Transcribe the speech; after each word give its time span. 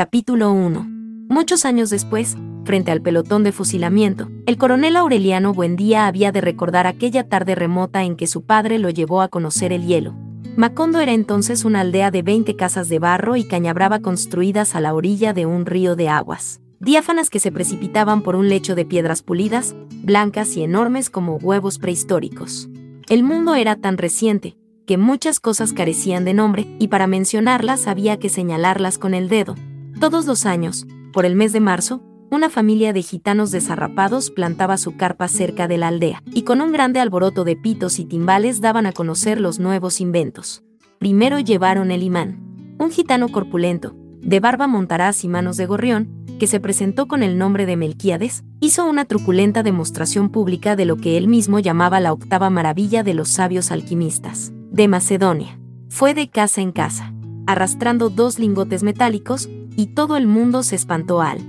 Capítulo 0.00 0.50
1. 0.50 0.86
Muchos 1.28 1.66
años 1.66 1.90
después, 1.90 2.38
frente 2.64 2.90
al 2.90 3.02
pelotón 3.02 3.44
de 3.44 3.52
fusilamiento, 3.52 4.30
el 4.46 4.56
coronel 4.56 4.96
Aureliano 4.96 5.52
Buendía 5.52 6.06
había 6.06 6.32
de 6.32 6.40
recordar 6.40 6.86
aquella 6.86 7.28
tarde 7.28 7.54
remota 7.54 8.02
en 8.02 8.16
que 8.16 8.26
su 8.26 8.46
padre 8.46 8.78
lo 8.78 8.88
llevó 8.88 9.20
a 9.20 9.28
conocer 9.28 9.74
el 9.74 9.84
hielo. 9.84 10.14
Macondo 10.56 11.00
era 11.00 11.12
entonces 11.12 11.66
una 11.66 11.82
aldea 11.82 12.10
de 12.10 12.22
20 12.22 12.56
casas 12.56 12.88
de 12.88 12.98
barro 12.98 13.36
y 13.36 13.44
cañabrava 13.44 14.00
construidas 14.00 14.74
a 14.74 14.80
la 14.80 14.94
orilla 14.94 15.34
de 15.34 15.44
un 15.44 15.66
río 15.66 15.96
de 15.96 16.08
aguas, 16.08 16.62
diáfanas 16.78 17.28
que 17.28 17.38
se 17.38 17.52
precipitaban 17.52 18.22
por 18.22 18.36
un 18.36 18.48
lecho 18.48 18.74
de 18.74 18.86
piedras 18.86 19.22
pulidas, 19.22 19.74
blancas 20.02 20.56
y 20.56 20.62
enormes 20.62 21.10
como 21.10 21.36
huevos 21.36 21.78
prehistóricos. 21.78 22.70
El 23.10 23.22
mundo 23.22 23.54
era 23.54 23.76
tan 23.76 23.98
reciente, 23.98 24.56
que 24.86 24.96
muchas 24.96 25.40
cosas 25.40 25.74
carecían 25.74 26.24
de 26.24 26.32
nombre, 26.32 26.74
y 26.78 26.88
para 26.88 27.06
mencionarlas 27.06 27.86
había 27.86 28.18
que 28.18 28.30
señalarlas 28.30 28.96
con 28.96 29.12
el 29.12 29.28
dedo. 29.28 29.56
Todos 30.00 30.24
los 30.24 30.46
años, 30.46 30.86
por 31.12 31.26
el 31.26 31.36
mes 31.36 31.52
de 31.52 31.60
marzo, 31.60 32.02
una 32.30 32.48
familia 32.48 32.94
de 32.94 33.02
gitanos 33.02 33.50
desarrapados 33.50 34.30
plantaba 34.30 34.78
su 34.78 34.96
carpa 34.96 35.28
cerca 35.28 35.68
de 35.68 35.76
la 35.76 35.88
aldea, 35.88 36.22
y 36.32 36.44
con 36.44 36.62
un 36.62 36.72
grande 36.72 37.00
alboroto 37.00 37.44
de 37.44 37.54
pitos 37.54 37.98
y 37.98 38.06
timbales 38.06 38.62
daban 38.62 38.86
a 38.86 38.92
conocer 38.92 39.38
los 39.42 39.58
nuevos 39.58 40.00
inventos. 40.00 40.62
Primero 40.98 41.38
llevaron 41.38 41.90
el 41.90 42.02
imán. 42.02 42.76
Un 42.78 42.90
gitano 42.90 43.28
corpulento, 43.28 43.94
de 44.22 44.40
barba 44.40 44.66
montaraz 44.66 45.22
y 45.22 45.28
manos 45.28 45.58
de 45.58 45.66
gorrión, 45.66 46.24
que 46.38 46.46
se 46.46 46.60
presentó 46.60 47.06
con 47.06 47.22
el 47.22 47.36
nombre 47.36 47.66
de 47.66 47.76
Melquíades, 47.76 48.42
hizo 48.58 48.88
una 48.88 49.04
truculenta 49.04 49.62
demostración 49.62 50.30
pública 50.30 50.76
de 50.76 50.86
lo 50.86 50.96
que 50.96 51.18
él 51.18 51.28
mismo 51.28 51.58
llamaba 51.58 52.00
la 52.00 52.14
octava 52.14 52.48
maravilla 52.48 53.02
de 53.02 53.12
los 53.12 53.28
sabios 53.28 53.70
alquimistas, 53.70 54.50
de 54.70 54.88
Macedonia. 54.88 55.60
Fue 55.90 56.14
de 56.14 56.30
casa 56.30 56.62
en 56.62 56.72
casa, 56.72 57.12
arrastrando 57.46 58.08
dos 58.08 58.38
lingotes 58.38 58.82
metálicos, 58.82 59.50
y 59.76 59.88
todo 59.88 60.16
el 60.16 60.26
mundo 60.26 60.62
se 60.62 60.76
espantó 60.76 61.20
al 61.20 61.40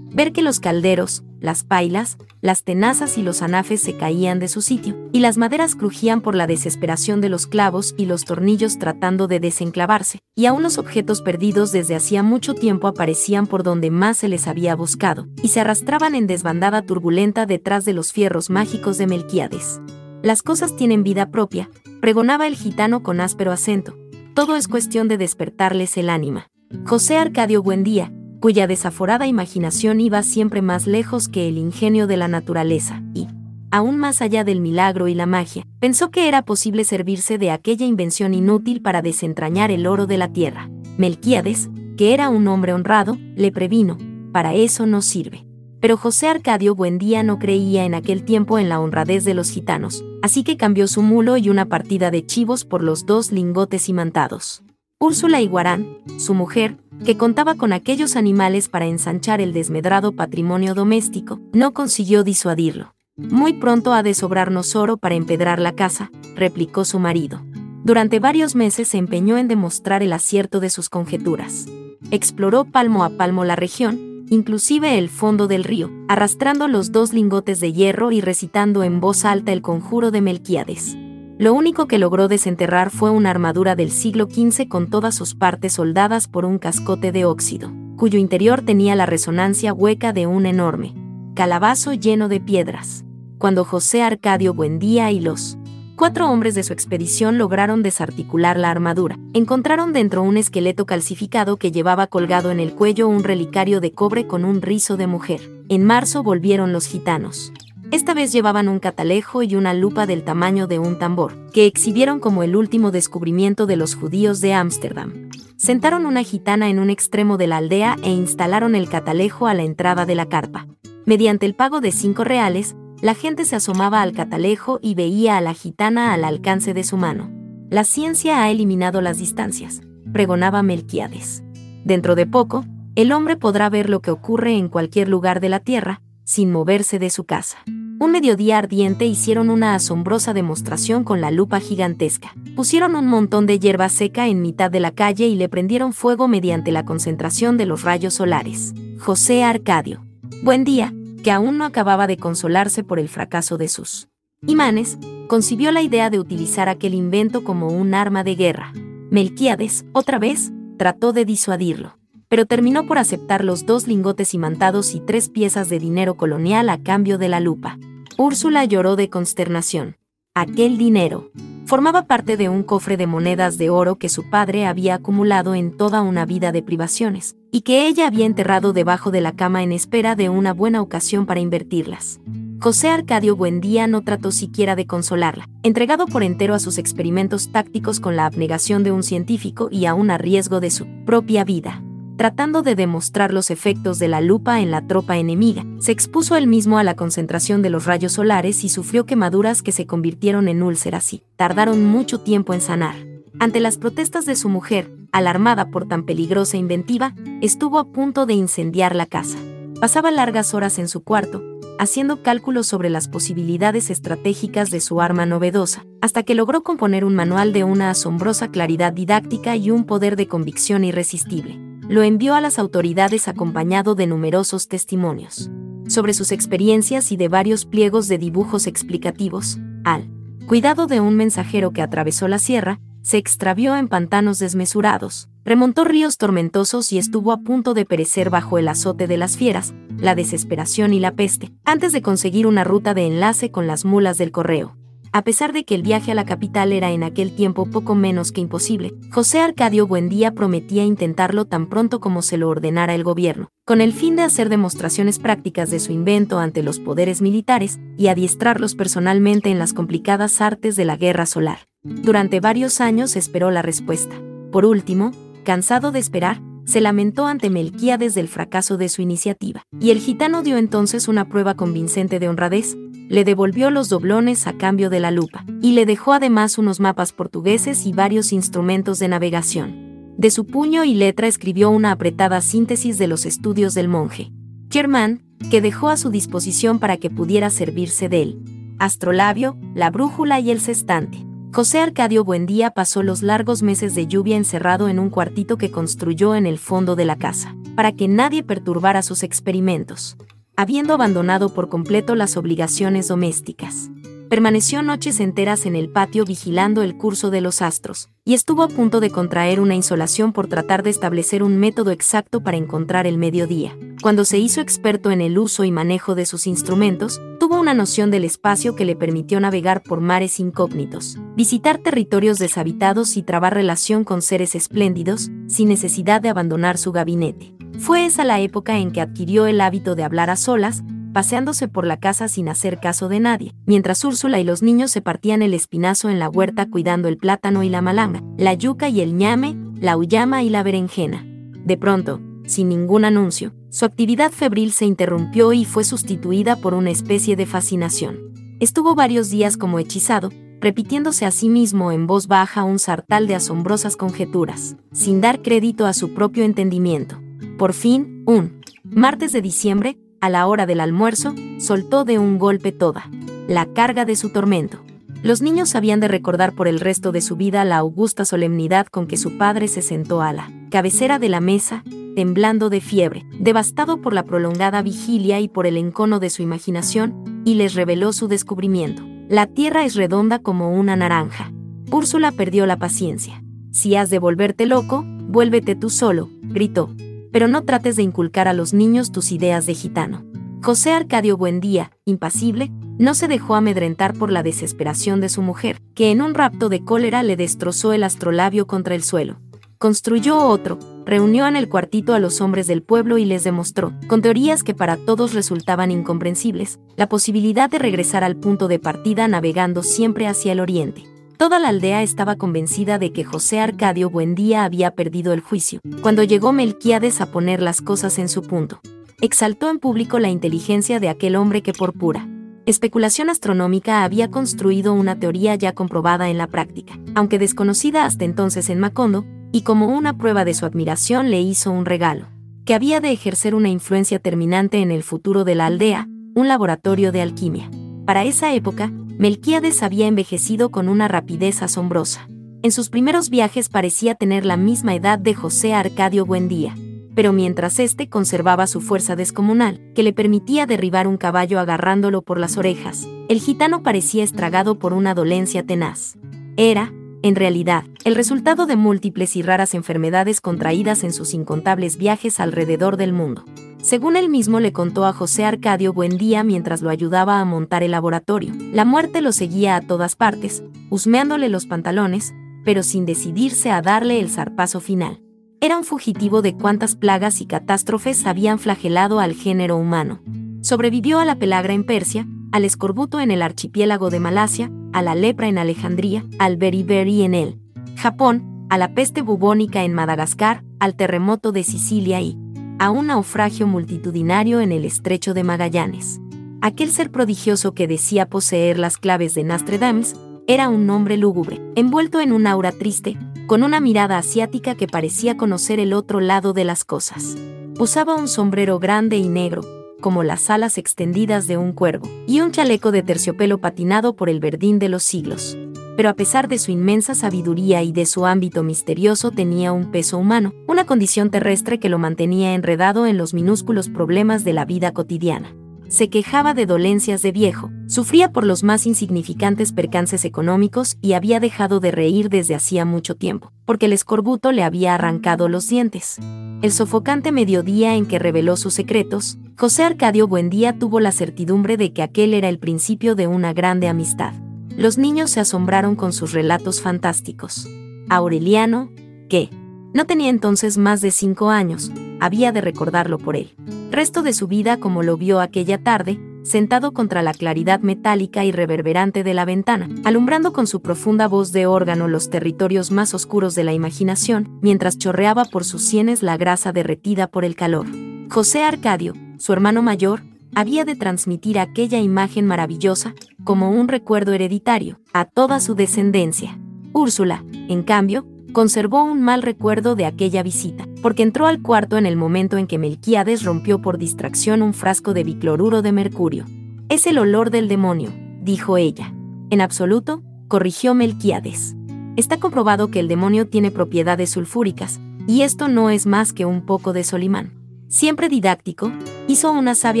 ver 0.16 0.32
que 0.32 0.40
los 0.40 0.60
calderos, 0.60 1.22
las 1.40 1.62
pailas, 1.62 2.16
las 2.40 2.64
tenazas 2.64 3.18
y 3.18 3.22
los 3.22 3.42
anafes 3.42 3.82
se 3.82 3.98
caían 3.98 4.38
de 4.38 4.48
su 4.48 4.62
sitio, 4.62 4.96
y 5.12 5.20
las 5.20 5.36
maderas 5.36 5.74
crujían 5.74 6.22
por 6.22 6.34
la 6.34 6.46
desesperación 6.46 7.20
de 7.20 7.28
los 7.28 7.46
clavos 7.46 7.94
y 7.98 8.06
los 8.06 8.24
tornillos 8.24 8.78
tratando 8.78 9.26
de 9.26 9.40
desenclavarse, 9.40 10.20
y 10.34 10.46
aún 10.46 10.62
los 10.62 10.78
objetos 10.78 11.20
perdidos 11.20 11.70
desde 11.70 11.94
hacía 11.94 12.22
mucho 12.22 12.54
tiempo 12.54 12.88
aparecían 12.88 13.46
por 13.46 13.62
donde 13.62 13.90
más 13.90 14.16
se 14.16 14.28
les 14.28 14.48
había 14.48 14.74
buscado, 14.74 15.28
y 15.42 15.48
se 15.48 15.60
arrastraban 15.60 16.14
en 16.14 16.26
desbandada 16.26 16.80
turbulenta 16.82 17.44
detrás 17.44 17.84
de 17.84 17.92
los 17.92 18.12
fierros 18.12 18.48
mágicos 18.48 18.96
de 18.96 19.06
Melquiades. 19.06 19.82
Las 20.22 20.42
cosas 20.42 20.76
tienen 20.76 21.02
vida 21.02 21.30
propia, 21.30 21.68
pregonaba 22.00 22.46
el 22.46 22.56
gitano 22.56 23.02
con 23.02 23.20
áspero 23.20 23.52
acento. 23.52 23.98
Todo 24.34 24.56
es 24.56 24.66
cuestión 24.66 25.08
de 25.08 25.18
despertarles 25.18 25.96
el 25.98 26.08
ánima. 26.08 26.48
José 26.84 27.16
Arcadio 27.16 27.62
Buendía, 27.62 28.12
cuya 28.40 28.66
desaforada 28.66 29.26
imaginación 29.26 30.00
iba 30.00 30.22
siempre 30.22 30.62
más 30.62 30.86
lejos 30.86 31.28
que 31.28 31.48
el 31.48 31.58
ingenio 31.58 32.06
de 32.06 32.16
la 32.16 32.26
naturaleza, 32.26 33.02
y, 33.14 33.28
aún 33.70 33.98
más 33.98 34.20
allá 34.20 34.42
del 34.42 34.60
milagro 34.60 35.06
y 35.06 35.14
la 35.14 35.26
magia, 35.26 35.64
pensó 35.78 36.10
que 36.10 36.26
era 36.26 36.42
posible 36.42 36.84
servirse 36.84 37.38
de 37.38 37.50
aquella 37.50 37.86
invención 37.86 38.34
inútil 38.34 38.82
para 38.82 39.00
desentrañar 39.00 39.70
el 39.70 39.86
oro 39.86 40.06
de 40.06 40.18
la 40.18 40.32
tierra. 40.32 40.68
Melquíades, 40.98 41.70
que 41.96 42.14
era 42.14 42.28
un 42.28 42.48
hombre 42.48 42.72
honrado, 42.72 43.16
le 43.36 43.52
previno, 43.52 43.98
para 44.32 44.54
eso 44.54 44.86
no 44.86 45.02
sirve. 45.02 45.46
Pero 45.80 45.96
José 45.96 46.28
Arcadio 46.28 46.74
Buendía 46.74 47.22
no 47.22 47.38
creía 47.38 47.84
en 47.84 47.94
aquel 47.94 48.24
tiempo 48.24 48.58
en 48.58 48.68
la 48.68 48.80
honradez 48.80 49.24
de 49.24 49.34
los 49.34 49.50
gitanos, 49.50 50.04
así 50.20 50.42
que 50.42 50.56
cambió 50.56 50.88
su 50.88 51.02
mulo 51.02 51.36
y 51.36 51.48
una 51.48 51.66
partida 51.66 52.10
de 52.10 52.26
chivos 52.26 52.64
por 52.64 52.82
los 52.82 53.06
dos 53.06 53.30
lingotes 53.30 53.88
imantados. 53.88 54.65
Úrsula 54.98 55.42
Iguarán, 55.42 55.98
su 56.16 56.32
mujer, 56.32 56.78
que 57.04 57.18
contaba 57.18 57.54
con 57.54 57.74
aquellos 57.74 58.16
animales 58.16 58.70
para 58.70 58.86
ensanchar 58.86 59.42
el 59.42 59.52
desmedrado 59.52 60.12
patrimonio 60.12 60.72
doméstico, 60.72 61.38
no 61.52 61.74
consiguió 61.74 62.24
disuadirlo. 62.24 62.94
Muy 63.14 63.52
pronto 63.52 63.92
ha 63.92 64.02
de 64.02 64.14
sobrarnos 64.14 64.74
oro 64.74 64.96
para 64.96 65.14
empedrar 65.14 65.60
la 65.60 65.72
casa, 65.72 66.10
replicó 66.34 66.86
su 66.86 66.98
marido. 66.98 67.42
Durante 67.84 68.20
varios 68.20 68.54
meses 68.54 68.88
se 68.88 68.96
empeñó 68.96 69.36
en 69.36 69.48
demostrar 69.48 70.02
el 70.02 70.14
acierto 70.14 70.60
de 70.60 70.70
sus 70.70 70.88
conjeturas. 70.88 71.66
Exploró 72.10 72.64
palmo 72.64 73.04
a 73.04 73.10
palmo 73.10 73.44
la 73.44 73.54
región, 73.54 74.24
inclusive 74.30 74.96
el 74.96 75.10
fondo 75.10 75.46
del 75.46 75.64
río, 75.64 75.90
arrastrando 76.08 76.68
los 76.68 76.90
dos 76.90 77.12
lingotes 77.12 77.60
de 77.60 77.74
hierro 77.74 78.12
y 78.12 78.22
recitando 78.22 78.82
en 78.82 79.00
voz 79.00 79.26
alta 79.26 79.52
el 79.52 79.60
conjuro 79.60 80.10
de 80.10 80.22
Melquiades. 80.22 80.96
Lo 81.38 81.52
único 81.52 81.86
que 81.86 81.98
logró 81.98 82.28
desenterrar 82.28 82.90
fue 82.90 83.10
una 83.10 83.28
armadura 83.28 83.76
del 83.76 83.90
siglo 83.90 84.24
XV 84.24 84.68
con 84.68 84.88
todas 84.88 85.14
sus 85.14 85.34
partes 85.34 85.74
soldadas 85.74 86.28
por 86.28 86.46
un 86.46 86.58
cascote 86.58 87.12
de 87.12 87.26
óxido, 87.26 87.70
cuyo 87.96 88.18
interior 88.18 88.62
tenía 88.62 88.94
la 88.96 89.04
resonancia 89.04 89.74
hueca 89.74 90.14
de 90.14 90.26
un 90.26 90.46
enorme 90.46 90.94
calabazo 91.34 91.92
lleno 91.92 92.28
de 92.28 92.40
piedras. 92.40 93.04
Cuando 93.36 93.66
José 93.66 94.02
Arcadio 94.02 94.54
Buendía 94.54 95.10
y 95.10 95.20
los 95.20 95.58
cuatro 95.94 96.30
hombres 96.30 96.54
de 96.54 96.62
su 96.62 96.72
expedición 96.72 97.36
lograron 97.36 97.82
desarticular 97.82 98.58
la 98.58 98.70
armadura, 98.70 99.18
encontraron 99.34 99.92
dentro 99.92 100.22
un 100.22 100.38
esqueleto 100.38 100.86
calcificado 100.86 101.58
que 101.58 101.70
llevaba 101.70 102.06
colgado 102.06 102.50
en 102.50 102.60
el 102.60 102.74
cuello 102.74 103.08
un 103.08 103.22
relicario 103.22 103.82
de 103.82 103.92
cobre 103.92 104.26
con 104.26 104.46
un 104.46 104.62
rizo 104.62 104.96
de 104.96 105.06
mujer. 105.06 105.42
En 105.68 105.84
marzo 105.84 106.22
volvieron 106.22 106.72
los 106.72 106.86
gitanos. 106.86 107.52
Esta 107.92 108.14
vez 108.14 108.32
llevaban 108.32 108.68
un 108.68 108.80
catalejo 108.80 109.42
y 109.42 109.54
una 109.54 109.72
lupa 109.72 110.06
del 110.06 110.24
tamaño 110.24 110.66
de 110.66 110.78
un 110.80 110.98
tambor, 110.98 111.34
que 111.52 111.66
exhibieron 111.66 112.18
como 112.18 112.42
el 112.42 112.56
último 112.56 112.90
descubrimiento 112.90 113.66
de 113.66 113.76
los 113.76 113.94
judíos 113.94 114.40
de 114.40 114.54
Ámsterdam. 114.54 115.30
Sentaron 115.56 116.04
una 116.04 116.24
gitana 116.24 116.68
en 116.68 116.80
un 116.80 116.90
extremo 116.90 117.36
de 117.36 117.46
la 117.46 117.58
aldea 117.58 117.96
e 118.02 118.10
instalaron 118.10 118.74
el 118.74 118.88
catalejo 118.88 119.46
a 119.46 119.54
la 119.54 119.62
entrada 119.62 120.04
de 120.04 120.16
la 120.16 120.26
carpa. 120.26 120.66
Mediante 121.06 121.46
el 121.46 121.54
pago 121.54 121.80
de 121.80 121.92
cinco 121.92 122.24
reales, 122.24 122.74
la 123.00 123.14
gente 123.14 123.44
se 123.44 123.56
asomaba 123.56 124.02
al 124.02 124.12
catalejo 124.12 124.80
y 124.82 124.94
veía 124.94 125.36
a 125.36 125.40
la 125.40 125.54
gitana 125.54 126.12
al 126.12 126.24
alcance 126.24 126.74
de 126.74 126.82
su 126.82 126.96
mano. 126.96 127.30
La 127.70 127.84
ciencia 127.84 128.42
ha 128.42 128.50
eliminado 128.50 129.00
las 129.00 129.18
distancias, 129.18 129.80
pregonaba 130.12 130.62
Melquiades. 130.62 131.44
Dentro 131.84 132.16
de 132.16 132.26
poco, 132.26 132.64
el 132.96 133.12
hombre 133.12 133.36
podrá 133.36 133.70
ver 133.70 133.90
lo 133.90 134.00
que 134.00 134.10
ocurre 134.10 134.56
en 134.56 134.68
cualquier 134.68 135.08
lugar 135.08 135.40
de 135.40 135.50
la 135.50 135.60
Tierra, 135.60 136.00
sin 136.26 136.50
moverse 136.52 136.98
de 136.98 137.08
su 137.08 137.24
casa. 137.24 137.58
Un 137.98 138.10
mediodía 138.10 138.58
ardiente 138.58 139.06
hicieron 139.06 139.48
una 139.48 139.74
asombrosa 139.74 140.34
demostración 140.34 141.04
con 141.04 141.22
la 141.22 141.30
lupa 141.30 141.60
gigantesca. 141.60 142.34
Pusieron 142.54 142.94
un 142.96 143.06
montón 143.06 143.46
de 143.46 143.58
hierba 143.58 143.88
seca 143.88 144.26
en 144.26 144.42
mitad 144.42 144.70
de 144.70 144.80
la 144.80 144.90
calle 144.90 145.28
y 145.28 145.36
le 145.36 145.48
prendieron 145.48 145.94
fuego 145.94 146.28
mediante 146.28 146.72
la 146.72 146.84
concentración 146.84 147.56
de 147.56 147.64
los 147.64 147.82
rayos 147.82 148.14
solares. 148.14 148.74
José 148.98 149.44
Arcadio. 149.44 150.04
Buen 150.42 150.64
día, 150.64 150.92
que 151.22 151.30
aún 151.30 151.56
no 151.56 151.64
acababa 151.64 152.06
de 152.06 152.18
consolarse 152.18 152.84
por 152.84 152.98
el 152.98 153.08
fracaso 153.08 153.56
de 153.56 153.68
sus 153.68 154.08
imanes, 154.46 154.98
concibió 155.28 155.72
la 155.72 155.80
idea 155.80 156.10
de 156.10 156.18
utilizar 156.18 156.68
aquel 156.68 156.92
invento 156.92 157.44
como 157.44 157.68
un 157.68 157.94
arma 157.94 158.24
de 158.24 158.34
guerra. 158.34 158.72
Melquíades, 159.10 159.86
otra 159.92 160.18
vez, 160.18 160.52
trató 160.76 161.12
de 161.12 161.24
disuadirlo 161.24 161.96
pero 162.28 162.46
terminó 162.46 162.86
por 162.86 162.98
aceptar 162.98 163.44
los 163.44 163.66
dos 163.66 163.86
lingotes 163.86 164.34
imantados 164.34 164.94
y 164.94 165.00
tres 165.00 165.28
piezas 165.28 165.68
de 165.68 165.78
dinero 165.78 166.16
colonial 166.16 166.68
a 166.68 166.78
cambio 166.78 167.18
de 167.18 167.28
la 167.28 167.40
lupa. 167.40 167.78
Úrsula 168.18 168.64
lloró 168.64 168.96
de 168.96 169.10
consternación. 169.10 169.96
Aquel 170.34 170.78
dinero 170.78 171.30
formaba 171.66 172.06
parte 172.06 172.36
de 172.36 172.48
un 172.48 172.62
cofre 172.62 172.96
de 172.96 173.06
monedas 173.06 173.58
de 173.58 173.70
oro 173.70 173.96
que 173.96 174.08
su 174.08 174.30
padre 174.30 174.66
había 174.66 174.94
acumulado 174.94 175.54
en 175.54 175.76
toda 175.76 176.02
una 176.02 176.24
vida 176.24 176.52
de 176.52 176.62
privaciones, 176.62 177.36
y 177.50 177.62
que 177.62 177.88
ella 177.88 178.06
había 178.06 178.26
enterrado 178.26 178.72
debajo 178.72 179.10
de 179.10 179.20
la 179.20 179.32
cama 179.32 179.62
en 179.62 179.72
espera 179.72 180.14
de 180.14 180.28
una 180.28 180.52
buena 180.52 180.80
ocasión 180.80 181.26
para 181.26 181.40
invertirlas. 181.40 182.20
José 182.60 182.88
Arcadio 182.88 183.36
Buendía 183.36 183.86
no 183.86 184.02
trató 184.02 184.30
siquiera 184.30 184.76
de 184.76 184.86
consolarla, 184.86 185.48
entregado 185.62 186.06
por 186.06 186.22
entero 186.22 186.54
a 186.54 186.58
sus 186.58 186.78
experimentos 186.78 187.50
tácticos 187.50 187.98
con 187.98 188.16
la 188.16 188.26
abnegación 188.26 188.82
de 188.82 188.92
un 188.92 189.02
científico 189.02 189.68
y 189.70 189.86
aún 189.86 190.10
a 190.10 190.18
riesgo 190.18 190.60
de 190.60 190.70
su 190.70 190.86
propia 191.04 191.44
vida 191.44 191.82
tratando 192.16 192.62
de 192.62 192.74
demostrar 192.74 193.32
los 193.32 193.50
efectos 193.50 193.98
de 193.98 194.08
la 194.08 194.20
lupa 194.20 194.60
en 194.60 194.70
la 194.70 194.86
tropa 194.86 195.18
enemiga. 195.18 195.64
Se 195.78 195.92
expuso 195.92 196.36
él 196.36 196.46
mismo 196.46 196.78
a 196.78 196.84
la 196.84 196.96
concentración 196.96 197.62
de 197.62 197.70
los 197.70 197.84
rayos 197.84 198.12
solares 198.12 198.64
y 198.64 198.68
sufrió 198.68 199.04
quemaduras 199.04 199.62
que 199.62 199.72
se 199.72 199.86
convirtieron 199.86 200.48
en 200.48 200.62
úlceras 200.62 201.12
y 201.12 201.22
tardaron 201.36 201.84
mucho 201.84 202.20
tiempo 202.20 202.54
en 202.54 202.60
sanar. 202.60 202.96
Ante 203.38 203.60
las 203.60 203.76
protestas 203.76 204.24
de 204.24 204.34
su 204.34 204.48
mujer, 204.48 204.90
alarmada 205.12 205.70
por 205.70 205.86
tan 205.86 206.04
peligrosa 206.04 206.56
inventiva, 206.56 207.14
estuvo 207.42 207.78
a 207.78 207.92
punto 207.92 208.24
de 208.24 208.32
incendiar 208.32 208.96
la 208.96 209.04
casa. 209.04 209.38
Pasaba 209.78 210.10
largas 210.10 210.54
horas 210.54 210.78
en 210.78 210.88
su 210.88 211.02
cuarto, 211.02 211.42
haciendo 211.78 212.22
cálculos 212.22 212.66
sobre 212.66 212.88
las 212.88 213.08
posibilidades 213.08 213.90
estratégicas 213.90 214.70
de 214.70 214.80
su 214.80 215.02
arma 215.02 215.26
novedosa, 215.26 215.84
hasta 216.00 216.22
que 216.22 216.34
logró 216.34 216.62
componer 216.62 217.04
un 217.04 217.14
manual 217.14 217.52
de 217.52 217.64
una 217.64 217.90
asombrosa 217.90 218.48
claridad 218.48 218.94
didáctica 218.94 219.54
y 219.54 219.70
un 219.70 219.84
poder 219.84 220.16
de 220.16 220.28
convicción 220.28 220.82
irresistible 220.84 221.75
lo 221.88 222.02
envió 222.02 222.34
a 222.34 222.40
las 222.40 222.58
autoridades 222.58 223.28
acompañado 223.28 223.94
de 223.94 224.06
numerosos 224.06 224.68
testimonios 224.68 225.50
sobre 225.88 226.14
sus 226.14 226.32
experiencias 226.32 227.12
y 227.12 227.16
de 227.16 227.28
varios 227.28 227.64
pliegos 227.64 228.08
de 228.08 228.18
dibujos 228.18 228.66
explicativos. 228.66 229.58
Al 229.84 230.10
cuidado 230.46 230.86
de 230.86 231.00
un 231.00 231.16
mensajero 231.16 231.72
que 231.72 231.82
atravesó 231.82 232.26
la 232.26 232.40
sierra, 232.40 232.80
se 233.02 233.18
extravió 233.18 233.76
en 233.76 233.86
pantanos 233.86 234.40
desmesurados, 234.40 235.28
Remontó 235.46 235.84
ríos 235.84 236.18
tormentosos 236.18 236.92
y 236.92 236.98
estuvo 236.98 237.30
a 237.30 237.36
punto 237.36 237.72
de 237.72 237.84
perecer 237.84 238.30
bajo 238.30 238.58
el 238.58 238.66
azote 238.66 239.06
de 239.06 239.16
las 239.16 239.36
fieras, 239.36 239.74
la 239.96 240.16
desesperación 240.16 240.92
y 240.92 240.98
la 240.98 241.14
peste, 241.14 241.52
antes 241.64 241.92
de 241.92 242.02
conseguir 242.02 242.48
una 242.48 242.64
ruta 242.64 242.94
de 242.94 243.06
enlace 243.06 243.52
con 243.52 243.68
las 243.68 243.84
mulas 243.84 244.18
del 244.18 244.32
correo. 244.32 244.76
A 245.12 245.22
pesar 245.22 245.52
de 245.52 245.64
que 245.64 245.74
el 245.74 245.82
viaje 245.82 246.12
a 246.12 246.14
la 246.14 246.24
capital 246.24 246.72
era 246.72 246.90
en 246.90 247.02
aquel 247.02 247.34
tiempo 247.34 247.66
poco 247.66 247.94
menos 247.94 248.32
que 248.32 248.40
imposible, 248.40 248.94
José 249.10 249.40
Arcadio 249.40 249.86
Buendía 249.86 250.32
prometía 250.32 250.84
intentarlo 250.84 251.44
tan 251.44 251.68
pronto 251.68 252.00
como 252.00 252.22
se 252.22 252.36
lo 252.36 252.48
ordenara 252.48 252.94
el 252.94 253.04
gobierno, 253.04 253.50
con 253.64 253.80
el 253.80 253.92
fin 253.92 254.16
de 254.16 254.22
hacer 254.22 254.48
demostraciones 254.48 255.18
prácticas 255.18 255.70
de 255.70 255.80
su 255.80 255.92
invento 255.92 256.38
ante 256.38 256.62
los 256.62 256.78
poderes 256.78 257.22
militares 257.22 257.78
y 257.96 258.08
adiestrarlos 258.08 258.74
personalmente 258.74 259.50
en 259.50 259.58
las 259.58 259.72
complicadas 259.72 260.40
artes 260.40 260.76
de 260.76 260.84
la 260.84 260.96
guerra 260.96 261.26
solar. 261.26 261.60
Durante 261.82 262.40
varios 262.40 262.80
años 262.80 263.16
esperó 263.16 263.50
la 263.50 263.62
respuesta. 263.62 264.16
Por 264.50 264.64
último, 264.64 265.12
cansado 265.44 265.92
de 265.92 266.00
esperar, 266.00 266.40
se 266.66 266.80
lamentó 266.80 267.26
ante 267.26 267.48
Melquíades 267.48 268.14
del 268.14 268.28
fracaso 268.28 268.76
de 268.76 268.88
su 268.88 269.00
iniciativa, 269.00 269.62
y 269.80 269.90
el 269.90 269.98
gitano 269.98 270.42
dio 270.42 270.58
entonces 270.58 271.08
una 271.08 271.28
prueba 271.28 271.54
convincente 271.54 272.18
de 272.18 272.28
honradez, 272.28 272.76
le 273.08 273.24
devolvió 273.24 273.70
los 273.70 273.88
doblones 273.88 274.46
a 274.46 274.52
cambio 274.52 274.90
de 274.90 275.00
la 275.00 275.10
lupa, 275.10 275.44
y 275.62 275.72
le 275.72 275.86
dejó 275.86 276.12
además 276.12 276.58
unos 276.58 276.80
mapas 276.80 277.12
portugueses 277.12 277.86
y 277.86 277.92
varios 277.92 278.32
instrumentos 278.32 278.98
de 278.98 279.08
navegación. 279.08 280.14
De 280.18 280.30
su 280.30 280.46
puño 280.46 280.84
y 280.84 280.94
letra 280.94 281.26
escribió 281.26 281.70
una 281.70 281.92
apretada 281.92 282.40
síntesis 282.40 282.98
de 282.98 283.06
los 283.06 283.26
estudios 283.26 283.74
del 283.74 283.88
monje, 283.88 284.32
Germán, 284.70 285.22
que 285.50 285.60
dejó 285.60 285.88
a 285.88 285.96
su 285.96 286.10
disposición 286.10 286.78
para 286.78 286.96
que 286.96 287.10
pudiera 287.10 287.50
servirse 287.50 288.08
de 288.08 288.22
él. 288.22 288.42
Astrolabio, 288.78 289.56
la 289.74 289.90
brújula 289.90 290.40
y 290.40 290.50
el 290.50 290.60
sextante. 290.60 291.25
José 291.52 291.78
Arcadio 291.80 292.22
Buendía 292.22 292.70
pasó 292.70 293.02
los 293.02 293.22
largos 293.22 293.62
meses 293.62 293.94
de 293.94 294.06
lluvia 294.06 294.36
encerrado 294.36 294.88
en 294.88 294.98
un 294.98 295.08
cuartito 295.08 295.56
que 295.56 295.70
construyó 295.70 296.34
en 296.34 296.46
el 296.46 296.58
fondo 296.58 296.96
de 296.96 297.06
la 297.06 297.16
casa, 297.16 297.56
para 297.74 297.92
que 297.92 298.08
nadie 298.08 298.42
perturbara 298.42 299.02
sus 299.02 299.22
experimentos, 299.22 300.16
habiendo 300.56 300.92
abandonado 300.92 301.54
por 301.54 301.68
completo 301.68 302.14
las 302.14 302.36
obligaciones 302.36 303.08
domésticas. 303.08 303.90
Permaneció 304.28 304.82
noches 304.82 305.20
enteras 305.20 305.66
en 305.66 305.76
el 305.76 305.88
patio 305.88 306.24
vigilando 306.24 306.82
el 306.82 306.96
curso 306.96 307.30
de 307.30 307.40
los 307.40 307.62
astros, 307.62 308.08
y 308.24 308.34
estuvo 308.34 308.64
a 308.64 308.68
punto 308.68 308.98
de 308.98 309.10
contraer 309.10 309.60
una 309.60 309.76
insolación 309.76 310.32
por 310.32 310.48
tratar 310.48 310.82
de 310.82 310.90
establecer 310.90 311.44
un 311.44 311.58
método 311.58 311.92
exacto 311.92 312.42
para 312.42 312.56
encontrar 312.56 313.06
el 313.06 313.18
mediodía. 313.18 313.78
Cuando 314.02 314.24
se 314.24 314.38
hizo 314.38 314.60
experto 314.60 315.12
en 315.12 315.20
el 315.20 315.38
uso 315.38 315.62
y 315.62 315.70
manejo 315.70 316.16
de 316.16 316.26
sus 316.26 316.48
instrumentos, 316.48 317.20
tuvo 317.38 317.60
una 317.60 317.72
noción 317.72 318.10
del 318.10 318.24
espacio 318.24 318.74
que 318.74 318.84
le 318.84 318.96
permitió 318.96 319.38
navegar 319.38 319.84
por 319.84 320.00
mares 320.00 320.40
incógnitos, 320.40 321.16
visitar 321.36 321.78
territorios 321.78 322.40
deshabitados 322.40 323.16
y 323.16 323.22
trabar 323.22 323.54
relación 323.54 324.02
con 324.02 324.22
seres 324.22 324.56
espléndidos, 324.56 325.30
sin 325.46 325.68
necesidad 325.68 326.20
de 326.20 326.30
abandonar 326.30 326.78
su 326.78 326.90
gabinete. 326.90 327.54
Fue 327.78 328.04
esa 328.04 328.24
la 328.24 328.40
época 328.40 328.78
en 328.78 328.90
que 328.90 329.00
adquirió 329.00 329.46
el 329.46 329.60
hábito 329.60 329.94
de 329.94 330.02
hablar 330.02 330.30
a 330.30 330.36
solas, 330.36 330.82
paseándose 331.16 331.66
por 331.66 331.86
la 331.86 331.96
casa 331.96 332.28
sin 332.28 332.46
hacer 332.46 332.78
caso 332.78 333.08
de 333.08 333.20
nadie, 333.20 333.54
mientras 333.64 334.04
Úrsula 334.04 334.38
y 334.38 334.44
los 334.44 334.62
niños 334.62 334.90
se 334.90 335.00
partían 335.00 335.40
el 335.40 335.54
espinazo 335.54 336.10
en 336.10 336.18
la 336.18 336.28
huerta 336.28 336.68
cuidando 336.68 337.08
el 337.08 337.16
plátano 337.16 337.62
y 337.62 337.70
la 337.70 337.80
malanga, 337.80 338.22
la 338.36 338.52
yuca 338.52 338.90
y 338.90 339.00
el 339.00 339.16
ñame, 339.16 339.56
la 339.80 339.96
uyama 339.96 340.42
y 340.42 340.50
la 340.50 340.62
berenjena. 340.62 341.24
De 341.64 341.78
pronto, 341.78 342.20
sin 342.44 342.68
ningún 342.68 343.06
anuncio, 343.06 343.54
su 343.70 343.86
actividad 343.86 344.30
febril 344.30 344.72
se 344.72 344.84
interrumpió 344.84 345.54
y 345.54 345.64
fue 345.64 345.84
sustituida 345.84 346.56
por 346.56 346.74
una 346.74 346.90
especie 346.90 347.34
de 347.34 347.46
fascinación. 347.46 348.18
Estuvo 348.60 348.94
varios 348.94 349.30
días 349.30 349.56
como 349.56 349.78
hechizado, 349.78 350.28
repitiéndose 350.60 351.24
a 351.24 351.30
sí 351.30 351.48
mismo 351.48 351.92
en 351.92 352.06
voz 352.06 352.26
baja 352.26 352.62
un 352.62 352.78
sartal 352.78 353.26
de 353.26 353.36
asombrosas 353.36 353.96
conjeturas, 353.96 354.76
sin 354.92 355.22
dar 355.22 355.40
crédito 355.40 355.86
a 355.86 355.94
su 355.94 356.12
propio 356.12 356.44
entendimiento. 356.44 357.18
Por 357.56 357.72
fin, 357.72 358.22
un 358.26 358.60
martes 358.84 359.32
de 359.32 359.40
diciembre, 359.40 359.98
a 360.26 360.28
la 360.30 360.46
hora 360.46 360.66
del 360.66 360.80
almuerzo, 360.80 361.34
soltó 361.58 362.04
de 362.04 362.18
un 362.18 362.38
golpe 362.38 362.72
toda 362.72 363.08
la 363.48 363.66
carga 363.66 364.04
de 364.04 364.16
su 364.16 364.30
tormento. 364.30 364.78
Los 365.22 365.40
niños 365.40 365.74
habían 365.74 366.00
de 366.00 366.08
recordar 366.08 366.52
por 366.52 366.68
el 366.68 366.80
resto 366.80 367.12
de 367.12 367.20
su 367.20 367.36
vida 367.36 367.64
la 367.64 367.78
augusta 367.78 368.24
solemnidad 368.24 368.86
con 368.88 369.06
que 369.06 369.16
su 369.16 369.38
padre 369.38 369.68
se 369.68 369.82
sentó 369.82 370.20
a 370.22 370.32
la 370.32 370.50
cabecera 370.70 371.18
de 371.18 371.28
la 371.28 371.40
mesa, 371.40 371.84
temblando 372.14 372.70
de 372.70 372.80
fiebre, 372.80 373.24
devastado 373.38 374.00
por 374.02 374.12
la 374.12 374.24
prolongada 374.24 374.82
vigilia 374.82 375.40
y 375.40 375.48
por 375.48 375.66
el 375.66 375.76
encono 375.76 376.18
de 376.18 376.30
su 376.30 376.42
imaginación, 376.42 377.42
y 377.44 377.54
les 377.54 377.74
reveló 377.74 378.12
su 378.12 378.28
descubrimiento. 378.28 379.04
La 379.28 379.46
tierra 379.46 379.84
es 379.84 379.94
redonda 379.94 380.40
como 380.40 380.72
una 380.72 380.96
naranja. 380.96 381.52
Úrsula 381.90 382.32
perdió 382.32 382.66
la 382.66 382.78
paciencia. 382.78 383.42
Si 383.70 383.94
has 383.94 384.10
de 384.10 384.18
volverte 384.18 384.66
loco, 384.66 385.04
vuélvete 385.06 385.76
tú 385.76 385.88
solo, 385.88 386.30
gritó 386.42 386.90
pero 387.36 387.48
no 387.48 387.64
trates 387.64 387.96
de 387.96 388.02
inculcar 388.02 388.48
a 388.48 388.54
los 388.54 388.72
niños 388.72 389.12
tus 389.12 389.30
ideas 389.30 389.66
de 389.66 389.74
gitano. 389.74 390.24
José 390.62 390.94
Arcadio 390.94 391.36
Buendía, 391.36 391.90
impasible, 392.06 392.70
no 392.98 393.12
se 393.12 393.28
dejó 393.28 393.56
amedrentar 393.56 394.14
por 394.14 394.32
la 394.32 394.42
desesperación 394.42 395.20
de 395.20 395.28
su 395.28 395.42
mujer, 395.42 395.82
que 395.94 396.10
en 396.10 396.22
un 396.22 396.32
rapto 396.32 396.70
de 396.70 396.82
cólera 396.82 397.22
le 397.22 397.36
destrozó 397.36 397.92
el 397.92 398.04
astrolabio 398.04 398.66
contra 398.66 398.94
el 398.94 399.02
suelo. 399.02 399.38
Construyó 399.76 400.38
otro, 400.44 400.78
reunió 401.04 401.46
en 401.46 401.56
el 401.56 401.68
cuartito 401.68 402.14
a 402.14 402.20
los 402.20 402.40
hombres 402.40 402.68
del 402.68 402.82
pueblo 402.82 403.18
y 403.18 403.26
les 403.26 403.44
demostró, 403.44 403.92
con 404.06 404.22
teorías 404.22 404.62
que 404.62 404.72
para 404.72 404.96
todos 404.96 405.34
resultaban 405.34 405.90
incomprensibles, 405.90 406.80
la 406.96 407.06
posibilidad 407.06 407.68
de 407.68 407.78
regresar 407.78 408.24
al 408.24 408.36
punto 408.36 408.66
de 408.66 408.78
partida 408.78 409.28
navegando 409.28 409.82
siempre 409.82 410.26
hacia 410.26 410.52
el 410.52 410.60
oriente. 410.60 411.02
Toda 411.36 411.58
la 411.58 411.68
aldea 411.68 412.02
estaba 412.02 412.36
convencida 412.36 412.98
de 412.98 413.12
que 413.12 413.24
José 413.24 413.60
Arcadio 413.60 414.08
Buendía 414.08 414.64
había 414.64 414.92
perdido 414.92 415.34
el 415.34 415.40
juicio, 415.40 415.80
cuando 416.00 416.22
llegó 416.22 416.52
Melquiades 416.52 417.20
a 417.20 417.26
poner 417.26 417.60
las 417.60 417.82
cosas 417.82 418.18
en 418.18 418.30
su 418.30 418.42
punto. 418.42 418.80
Exaltó 419.20 419.68
en 419.68 419.78
público 419.78 420.18
la 420.18 420.30
inteligencia 420.30 420.98
de 420.98 421.10
aquel 421.10 421.36
hombre 421.36 421.62
que 421.62 421.72
por 421.72 421.92
pura 421.92 422.26
especulación 422.66 423.30
astronómica 423.30 424.02
había 424.02 424.28
construido 424.28 424.92
una 424.92 425.20
teoría 425.20 425.54
ya 425.54 425.72
comprobada 425.72 426.30
en 426.30 426.38
la 426.38 426.48
práctica, 426.48 426.98
aunque 427.14 427.38
desconocida 427.38 428.04
hasta 428.04 428.24
entonces 428.24 428.68
en 428.70 428.80
Macondo, 428.80 429.24
y 429.52 429.62
como 429.62 429.86
una 429.86 430.18
prueba 430.18 430.44
de 430.44 430.52
su 430.52 430.66
admiración 430.66 431.30
le 431.30 431.40
hizo 431.40 431.70
un 431.70 431.86
regalo, 431.86 432.26
que 432.64 432.74
había 432.74 433.00
de 433.00 433.12
ejercer 433.12 433.54
una 433.54 433.68
influencia 433.68 434.18
terminante 434.18 434.78
en 434.78 434.90
el 434.90 435.04
futuro 435.04 435.44
de 435.44 435.54
la 435.54 435.66
aldea, 435.66 436.08
un 436.34 436.48
laboratorio 436.48 437.12
de 437.12 437.22
alquimia. 437.22 437.70
Para 438.04 438.24
esa 438.24 438.52
época, 438.52 438.90
Melquíades 439.18 439.82
había 439.82 440.08
envejecido 440.08 440.70
con 440.70 440.90
una 440.90 441.08
rapidez 441.08 441.62
asombrosa. 441.62 442.28
En 442.62 442.70
sus 442.70 442.90
primeros 442.90 443.30
viajes 443.30 443.70
parecía 443.70 444.14
tener 444.14 444.44
la 444.44 444.58
misma 444.58 444.94
edad 444.94 445.18
de 445.18 445.32
José 445.32 445.72
Arcadio 445.72 446.26
Buendía, 446.26 446.74
pero 447.14 447.32
mientras 447.32 447.78
éste 447.78 448.10
conservaba 448.10 448.66
su 448.66 448.82
fuerza 448.82 449.16
descomunal, 449.16 449.80
que 449.94 450.02
le 450.02 450.12
permitía 450.12 450.66
derribar 450.66 451.08
un 451.08 451.16
caballo 451.16 451.58
agarrándolo 451.58 452.20
por 452.20 452.38
las 452.38 452.58
orejas, 452.58 453.08
el 453.30 453.40
gitano 453.40 453.82
parecía 453.82 454.22
estragado 454.22 454.78
por 454.78 454.92
una 454.92 455.14
dolencia 455.14 455.62
tenaz. 455.64 456.18
Era, 456.58 456.92
en 457.22 457.34
realidad, 457.34 457.84
el 458.04 458.14
resultado 458.14 458.66
de 458.66 458.76
múltiples 458.76 459.36
y 459.36 459.42
raras 459.42 459.74
enfermedades 459.74 460.40
contraídas 460.40 461.02
en 461.04 461.12
sus 461.12 461.34
incontables 461.34 461.96
viajes 461.96 462.40
alrededor 462.40 462.96
del 462.96 463.12
mundo. 463.12 463.44
Según 463.82 464.16
él 464.16 464.28
mismo 464.28 464.60
le 464.60 464.72
contó 464.72 465.06
a 465.06 465.12
José 465.12 465.44
Arcadio 465.44 465.92
Buendía 465.92 466.42
mientras 466.42 466.82
lo 466.82 466.90
ayudaba 466.90 467.40
a 467.40 467.44
montar 467.44 467.82
el 467.82 467.92
laboratorio, 467.92 468.52
la 468.72 468.84
muerte 468.84 469.22
lo 469.22 469.32
seguía 469.32 469.76
a 469.76 469.80
todas 469.80 470.16
partes, 470.16 470.62
husmeándole 470.90 471.48
los 471.48 471.66
pantalones, 471.66 472.34
pero 472.64 472.82
sin 472.82 473.06
decidirse 473.06 473.70
a 473.70 473.82
darle 473.82 474.18
el 474.20 474.28
zarpazo 474.28 474.80
final. 474.80 475.20
Era 475.60 475.78
un 475.78 475.84
fugitivo 475.84 476.42
de 476.42 476.56
cuantas 476.56 476.96
plagas 476.96 477.40
y 477.40 477.46
catástrofes 477.46 478.26
habían 478.26 478.58
flagelado 478.58 479.20
al 479.20 479.34
género 479.34 479.76
humano. 479.76 480.20
Sobrevivió 480.62 481.18
a 481.20 481.24
la 481.24 481.38
pelagra 481.38 481.72
en 481.72 481.86
Persia, 481.86 482.26
al 482.56 482.64
escorbuto 482.64 483.20
en 483.20 483.30
el 483.30 483.42
archipiélago 483.42 484.08
de 484.08 484.18
Malasia, 484.18 484.70
a 484.94 485.02
la 485.02 485.14
lepra 485.14 485.46
en 485.46 485.58
Alejandría, 485.58 486.24
al 486.38 486.56
beriberi 486.56 487.22
en 487.22 487.34
el 487.34 487.58
Japón, 487.96 488.66
a 488.70 488.78
la 488.78 488.94
peste 488.94 489.20
bubónica 489.20 489.84
en 489.84 489.92
Madagascar, 489.92 490.64
al 490.80 490.96
terremoto 490.96 491.52
de 491.52 491.64
Sicilia 491.64 492.22
y, 492.22 492.38
a 492.78 492.90
un 492.90 493.08
naufragio 493.08 493.66
multitudinario 493.66 494.60
en 494.60 494.72
el 494.72 494.86
estrecho 494.86 495.34
de 495.34 495.44
Magallanes. 495.44 496.18
Aquel 496.62 496.90
ser 496.90 497.10
prodigioso 497.10 497.74
que 497.74 497.86
decía 497.86 498.26
poseer 498.26 498.78
las 498.78 498.96
claves 498.96 499.34
de 499.34 499.44
Nostradamus 499.44 500.14
era 500.46 500.70
un 500.70 500.88
hombre 500.88 501.18
lúgubre, 501.18 501.60
envuelto 501.74 502.20
en 502.20 502.32
un 502.32 502.46
aura 502.46 502.72
triste, 502.72 503.18
con 503.46 503.64
una 503.64 503.80
mirada 503.80 504.16
asiática 504.16 504.74
que 504.74 504.86
parecía 504.86 505.36
conocer 505.36 505.78
el 505.78 505.92
otro 505.92 506.20
lado 506.20 506.54
de 506.54 506.64
las 506.64 506.84
cosas. 506.84 507.36
Usaba 507.78 508.14
un 508.14 508.28
sombrero 508.28 508.78
grande 508.78 509.18
y 509.18 509.28
negro, 509.28 509.75
como 510.00 510.22
las 510.22 510.50
alas 510.50 510.78
extendidas 510.78 511.46
de 511.46 511.56
un 511.56 511.72
cuervo, 511.72 512.08
y 512.26 512.40
un 512.40 512.52
chaleco 512.52 512.92
de 512.92 513.02
terciopelo 513.02 513.58
patinado 513.58 514.16
por 514.16 514.28
el 514.28 514.40
verdín 514.40 514.78
de 514.78 514.88
los 514.88 515.02
siglos 515.02 515.56
pero 515.96 516.10
a 516.10 516.14
pesar 516.14 516.46
de 516.46 516.58
su 516.58 516.70
inmensa 516.70 517.14
sabiduría 517.14 517.82
y 517.82 517.90
de 517.90 518.06
su 518.06 518.26
ámbito 518.26 518.62
misterioso 518.62 519.30
tenía 519.30 519.72
un 519.72 519.90
peso 519.90 520.18
humano, 520.18 520.52
una 520.68 520.84
condición 520.84 521.30
terrestre 521.30 521.80
que 521.80 521.88
lo 521.88 521.98
mantenía 521.98 522.54
enredado 522.54 523.06
en 523.06 523.16
los 523.16 523.32
minúsculos 523.32 523.88
problemas 523.88 524.44
de 524.44 524.52
la 524.52 524.66
vida 524.66 524.92
cotidiana. 524.92 525.54
Se 525.88 526.10
quejaba 526.10 526.54
de 526.54 526.66
dolencias 526.66 527.22
de 527.22 527.32
viejo, 527.32 527.70
sufría 527.86 528.32
por 528.32 528.44
los 528.44 528.62
más 528.62 528.86
insignificantes 528.86 529.72
percances 529.72 530.24
económicos 530.24 530.96
y 531.00 531.12
había 531.12 531.40
dejado 531.40 531.80
de 531.80 531.90
reír 531.90 532.28
desde 532.28 532.54
hacía 532.54 532.84
mucho 532.84 533.14
tiempo, 533.14 533.52
porque 533.64 533.86
el 533.86 533.92
escorbuto 533.92 534.52
le 534.52 534.62
había 534.62 534.94
arrancado 534.94 535.48
los 535.48 535.68
dientes. 535.68 536.18
El 536.62 536.72
sofocante 536.72 537.32
mediodía 537.32 537.94
en 537.94 538.06
que 538.06 538.18
reveló 538.18 538.56
sus 538.56 538.74
secretos, 538.74 539.38
José 539.56 539.84
Arcadio 539.84 540.26
Buendía 540.28 540.78
tuvo 540.78 541.00
la 541.00 541.12
certidumbre 541.12 541.76
de 541.76 541.92
que 541.92 542.02
aquel 542.02 542.34
era 542.34 542.48
el 542.48 542.58
principio 542.58 543.14
de 543.14 543.26
una 543.26 543.52
grande 543.52 543.88
amistad. 543.88 544.34
Los 544.76 544.98
niños 544.98 545.30
se 545.30 545.40
asombraron 545.40 545.96
con 545.96 546.12
sus 546.12 546.32
relatos 546.32 546.82
fantásticos. 546.82 547.66
Aureliano, 548.08 548.90
que 549.28 549.50
no 549.94 550.04
tenía 550.04 550.30
entonces 550.30 550.78
más 550.78 551.00
de 551.00 551.10
cinco 551.10 551.50
años, 551.50 551.90
había 552.20 552.52
de 552.52 552.60
recordarlo 552.60 553.18
por 553.18 553.36
él. 553.36 553.54
Resto 553.90 554.22
de 554.22 554.32
su 554.32 554.46
vida 554.46 554.78
como 554.78 555.02
lo 555.02 555.16
vio 555.16 555.40
aquella 555.40 555.78
tarde, 555.78 556.18
sentado 556.42 556.92
contra 556.92 557.22
la 557.22 557.34
claridad 557.34 557.80
metálica 557.80 558.44
y 558.44 558.52
reverberante 558.52 559.24
de 559.24 559.34
la 559.34 559.44
ventana, 559.44 559.88
alumbrando 560.04 560.52
con 560.52 560.66
su 560.66 560.80
profunda 560.80 561.26
voz 561.28 561.52
de 561.52 561.66
órgano 561.66 562.08
los 562.08 562.30
territorios 562.30 562.90
más 562.90 563.14
oscuros 563.14 563.54
de 563.54 563.64
la 563.64 563.72
imaginación, 563.72 564.58
mientras 564.62 564.96
chorreaba 564.96 565.44
por 565.44 565.64
sus 565.64 565.82
sienes 565.82 566.22
la 566.22 566.36
grasa 566.36 566.72
derretida 566.72 567.26
por 567.26 567.44
el 567.44 567.56
calor. 567.56 567.86
José 568.30 568.62
Arcadio, 568.62 569.14
su 569.38 569.52
hermano 569.52 569.82
mayor, 569.82 570.22
había 570.54 570.84
de 570.84 570.94
transmitir 570.94 571.58
aquella 571.58 571.98
imagen 571.98 572.46
maravillosa, 572.46 573.14
como 573.44 573.70
un 573.70 573.88
recuerdo 573.88 574.32
hereditario, 574.32 575.00
a 575.12 575.24
toda 575.24 575.60
su 575.60 575.74
descendencia. 575.74 576.58
Úrsula, 576.92 577.44
en 577.68 577.82
cambio, 577.82 578.26
conservó 578.56 579.04
un 579.04 579.20
mal 579.20 579.42
recuerdo 579.42 579.96
de 579.96 580.06
aquella 580.06 580.42
visita, 580.42 580.88
porque 581.02 581.22
entró 581.22 581.46
al 581.46 581.60
cuarto 581.60 581.98
en 581.98 582.06
el 582.06 582.16
momento 582.16 582.56
en 582.56 582.66
que 582.66 582.78
Melquiades 582.78 583.44
rompió 583.44 583.82
por 583.82 583.98
distracción 583.98 584.62
un 584.62 584.72
frasco 584.72 585.12
de 585.12 585.24
bicloruro 585.24 585.82
de 585.82 585.92
mercurio. 585.92 586.46
Es 586.88 587.06
el 587.06 587.18
olor 587.18 587.50
del 587.50 587.68
demonio, 587.68 588.14
dijo 588.40 588.78
ella. 588.78 589.12
En 589.50 589.60
absoluto, 589.60 590.22
corrigió 590.48 590.94
Melquiades. 590.94 591.76
Está 592.16 592.38
comprobado 592.38 592.90
que 592.90 592.98
el 592.98 593.08
demonio 593.08 593.46
tiene 593.46 593.70
propiedades 593.70 594.30
sulfúricas, 594.30 595.00
y 595.28 595.42
esto 595.42 595.68
no 595.68 595.90
es 595.90 596.06
más 596.06 596.32
que 596.32 596.46
un 596.46 596.64
poco 596.64 596.94
de 596.94 597.04
Solimán. 597.04 597.52
Siempre 597.88 598.30
didáctico, 598.30 598.90
hizo 599.28 599.52
una 599.52 599.74
sabia 599.74 600.00